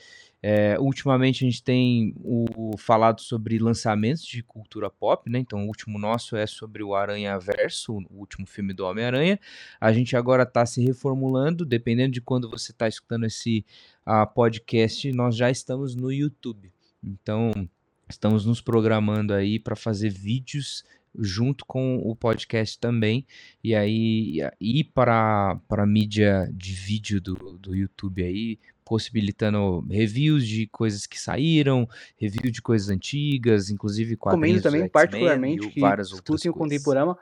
É, 0.43 0.79
ultimamente 0.79 1.45
a 1.45 1.51
gente 1.51 1.63
tem 1.63 2.15
o, 2.17 2.77
falado 2.79 3.21
sobre 3.21 3.59
lançamentos 3.59 4.25
de 4.25 4.43
cultura 4.43 4.89
pop, 4.89 5.29
né? 5.29 5.39
Então 5.39 5.65
o 5.65 5.67
último 5.67 5.99
nosso 5.99 6.37
é 6.37 6.47
sobre 6.47 6.83
o 6.83 6.95
Aranha 6.95 7.39
Verso, 7.39 7.95
o 8.11 8.19
último 8.19 8.47
filme 8.47 8.73
do 8.73 8.85
Homem-Aranha. 8.85 9.39
A 9.81 9.93
gente 9.93 10.17
agora 10.17 10.45
está 10.45 10.65
se 10.65 10.81
reformulando, 10.81 11.65
dependendo 11.65 12.13
de 12.13 12.21
quando 12.21 12.49
você 12.49 12.73
está 12.73 12.87
escutando 12.87 13.27
esse 13.27 13.65
uh, 14.07 14.27
podcast, 14.33 15.11
nós 15.13 15.37
já 15.37 15.51
estamos 15.51 15.95
no 15.95 16.13
YouTube. 16.13 16.73
Então 17.03 17.69
Estamos 18.09 18.47
nos 18.47 18.61
programando 18.61 19.35
aí 19.35 19.59
para 19.59 19.77
fazer 19.77 20.09
vídeos 20.09 20.83
junto 21.19 21.65
com 21.67 21.99
o 21.99 22.17
podcast 22.17 22.79
também. 22.79 23.27
E 23.63 23.75
aí 23.75 24.39
ir 24.59 24.85
para 24.85 25.61
a 25.69 25.87
mídia 25.87 26.51
de 26.55 26.73
vídeo 26.73 27.21
do, 27.21 27.59
do 27.59 27.75
YouTube 27.75 28.25
aí, 28.25 28.59
possibilitando 28.89 29.87
reviews 29.91 30.47
de 30.47 30.67
coisas 30.69 31.07
que 31.07 31.21
saíram, 31.21 31.87
review 32.17 32.51
de 32.51 32.63
coisas 32.63 32.89
antigas, 32.89 33.69
inclusive 33.69 34.17
quadrinhos 34.17 34.63
Comendo 34.63 34.63
também, 34.63 34.89
particularmente, 34.89 35.69
que 35.69 35.81
várias 35.81 36.11
escutem 36.11 36.51
o 36.51 36.55
Contemporama. 36.55 37.17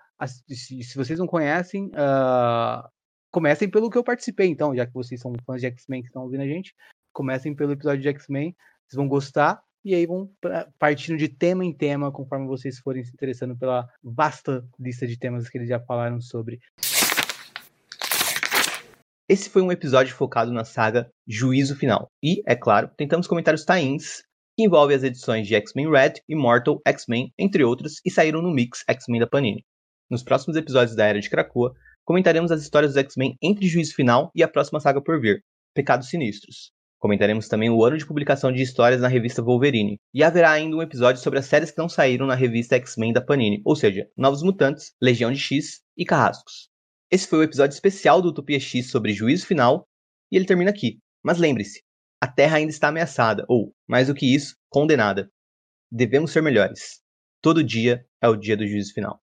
Se, 0.46 0.82
se, 0.84 0.96
vocês 0.96 1.18
não 1.18 1.26
conhecem, 1.26 1.86
uh, 1.86 2.88
comecem 3.32 3.68
pelo 3.68 3.90
que 3.90 3.98
eu 3.98 4.04
participei, 4.04 4.46
então, 4.46 4.74
já 4.76 4.86
que 4.86 4.94
vocês 4.94 5.20
são 5.20 5.34
fãs 5.44 5.60
de 5.60 5.66
X-Men 5.66 6.02
que 6.02 6.08
estão 6.08 6.22
ouvindo 6.22 6.42
a 6.42 6.46
gente, 6.46 6.72
comecem 7.12 7.52
pelo 7.52 7.72
episódio 7.72 8.00
de 8.00 8.08
X-Men, 8.08 8.54
vocês 8.86 8.96
vão 8.96 9.08
gostar 9.08 9.60
e 9.84 9.94
aí 9.94 10.06
vão 10.06 10.30
partindo 10.78 11.16
de 11.18 11.28
tema 11.28 11.64
em 11.64 11.72
tema, 11.72 12.12
conforme 12.12 12.46
vocês 12.46 12.78
forem 12.78 13.04
se 13.04 13.12
interessando 13.12 13.56
pela 13.56 13.88
vasta 14.02 14.64
lista 14.78 15.06
de 15.06 15.18
temas 15.18 15.48
que 15.48 15.58
eles 15.58 15.68
já 15.68 15.80
falaram 15.80 16.20
sobre. 16.20 16.60
Esse 19.28 19.50
foi 19.50 19.60
um 19.60 19.72
episódio 19.72 20.14
focado 20.14 20.52
na 20.52 20.64
saga 20.64 21.10
Juízo 21.26 21.74
Final. 21.74 22.08
E, 22.22 22.44
é 22.46 22.54
claro, 22.54 22.88
tentamos 22.96 23.26
comentar 23.26 23.52
os 23.52 23.64
tie-ins 23.64 24.22
que 24.56 24.64
envolvem 24.64 24.96
as 24.96 25.02
edições 25.02 25.48
de 25.48 25.56
X-Men 25.56 25.90
Red, 25.90 26.12
Immortal, 26.28 26.80
X-Men, 26.86 27.32
entre 27.36 27.64
outros, 27.64 28.00
e 28.04 28.10
saíram 28.10 28.40
no 28.40 28.52
Mix 28.52 28.84
X-Men 28.88 29.18
da 29.18 29.26
Panini. 29.26 29.64
Nos 30.08 30.22
próximos 30.22 30.56
episódios 30.56 30.94
da 30.94 31.06
Era 31.06 31.20
de 31.20 31.28
Krakoa, 31.28 31.74
comentaremos 32.04 32.52
as 32.52 32.62
histórias 32.62 32.92
dos 32.92 33.02
X-Men 33.02 33.36
entre 33.42 33.66
Juízo 33.66 33.96
Final 33.96 34.30
e 34.32 34.44
a 34.44 34.48
próxima 34.48 34.78
saga 34.78 35.02
por 35.02 35.20
vir, 35.20 35.42
Pecados 35.74 36.08
Sinistros. 36.08 36.70
Comentaremos 37.00 37.48
também 37.48 37.68
o 37.68 37.84
ano 37.84 37.98
de 37.98 38.06
publicação 38.06 38.52
de 38.52 38.62
histórias 38.62 39.00
na 39.00 39.08
revista 39.08 39.42
Wolverine. 39.42 39.96
E 40.14 40.22
haverá 40.22 40.52
ainda 40.52 40.76
um 40.76 40.82
episódio 40.82 41.20
sobre 41.20 41.40
as 41.40 41.46
séries 41.46 41.72
que 41.72 41.78
não 41.78 41.88
saíram 41.88 42.28
na 42.28 42.36
revista 42.36 42.76
X-Men 42.76 43.12
da 43.12 43.20
Panini, 43.20 43.60
ou 43.64 43.74
seja, 43.74 44.08
Novos 44.16 44.44
Mutantes, 44.44 44.92
Legião 45.02 45.32
de 45.32 45.38
X 45.40 45.80
e 45.96 46.04
Carrascos. 46.04 46.68
Esse 47.08 47.28
foi 47.28 47.38
o 47.38 47.42
episódio 47.44 47.72
especial 47.72 48.20
do 48.20 48.28
Utopia 48.28 48.58
X 48.58 48.90
sobre 48.90 49.12
juízo 49.12 49.46
final, 49.46 49.86
e 50.30 50.36
ele 50.36 50.44
termina 50.44 50.70
aqui. 50.70 50.98
Mas 51.22 51.38
lembre-se, 51.38 51.82
a 52.20 52.26
Terra 52.26 52.56
ainda 52.56 52.72
está 52.72 52.88
ameaçada, 52.88 53.44
ou, 53.48 53.72
mais 53.88 54.08
do 54.08 54.14
que 54.14 54.34
isso, 54.34 54.56
condenada. 54.68 55.30
Devemos 55.90 56.32
ser 56.32 56.42
melhores. 56.42 57.00
Todo 57.40 57.62
dia 57.62 58.04
é 58.20 58.28
o 58.28 58.34
dia 58.34 58.56
do 58.56 58.66
juízo 58.66 58.92
final. 58.92 59.20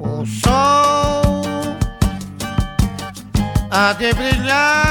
O 0.00 0.24
sol 0.24 1.42
há 3.72 3.92
de 3.94 4.12
brilhar. 4.14 4.83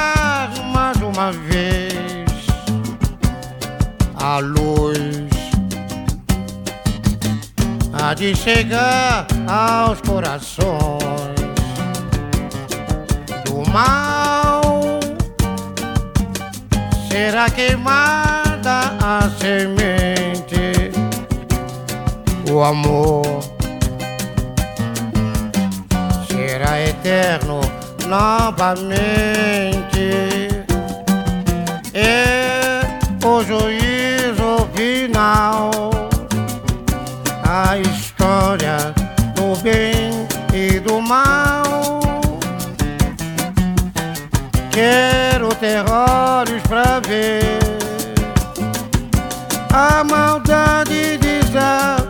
Há 8.13 8.15
de 8.15 8.35
chegar 8.35 9.25
aos 9.47 9.99
corações 10.01 11.33
do 13.45 13.67
mal. 13.71 14.61
Será 17.09 17.49
queimada 17.49 18.95
a 19.01 19.29
semente 19.39 20.91
o 22.51 22.63
amor. 22.63 23.23
Será 26.27 26.79
eterno 26.81 27.61
novamente. 28.07 28.93
É 31.95 32.81
o 33.25 33.43
juízo 33.43 34.67
final, 34.75 35.71
a 37.53 37.77
história 37.77 38.77
do 39.35 39.55
bem 39.61 40.27
e 40.51 40.79
do 40.79 40.99
mal. 40.99 41.69
Quero 44.71 45.53
ter 45.53 45.85
olhos 45.87 46.63
pra 46.63 46.99
ver 46.99 47.59
a 49.71 50.03
maldade 50.03 51.19
desaparecer. 51.19 52.03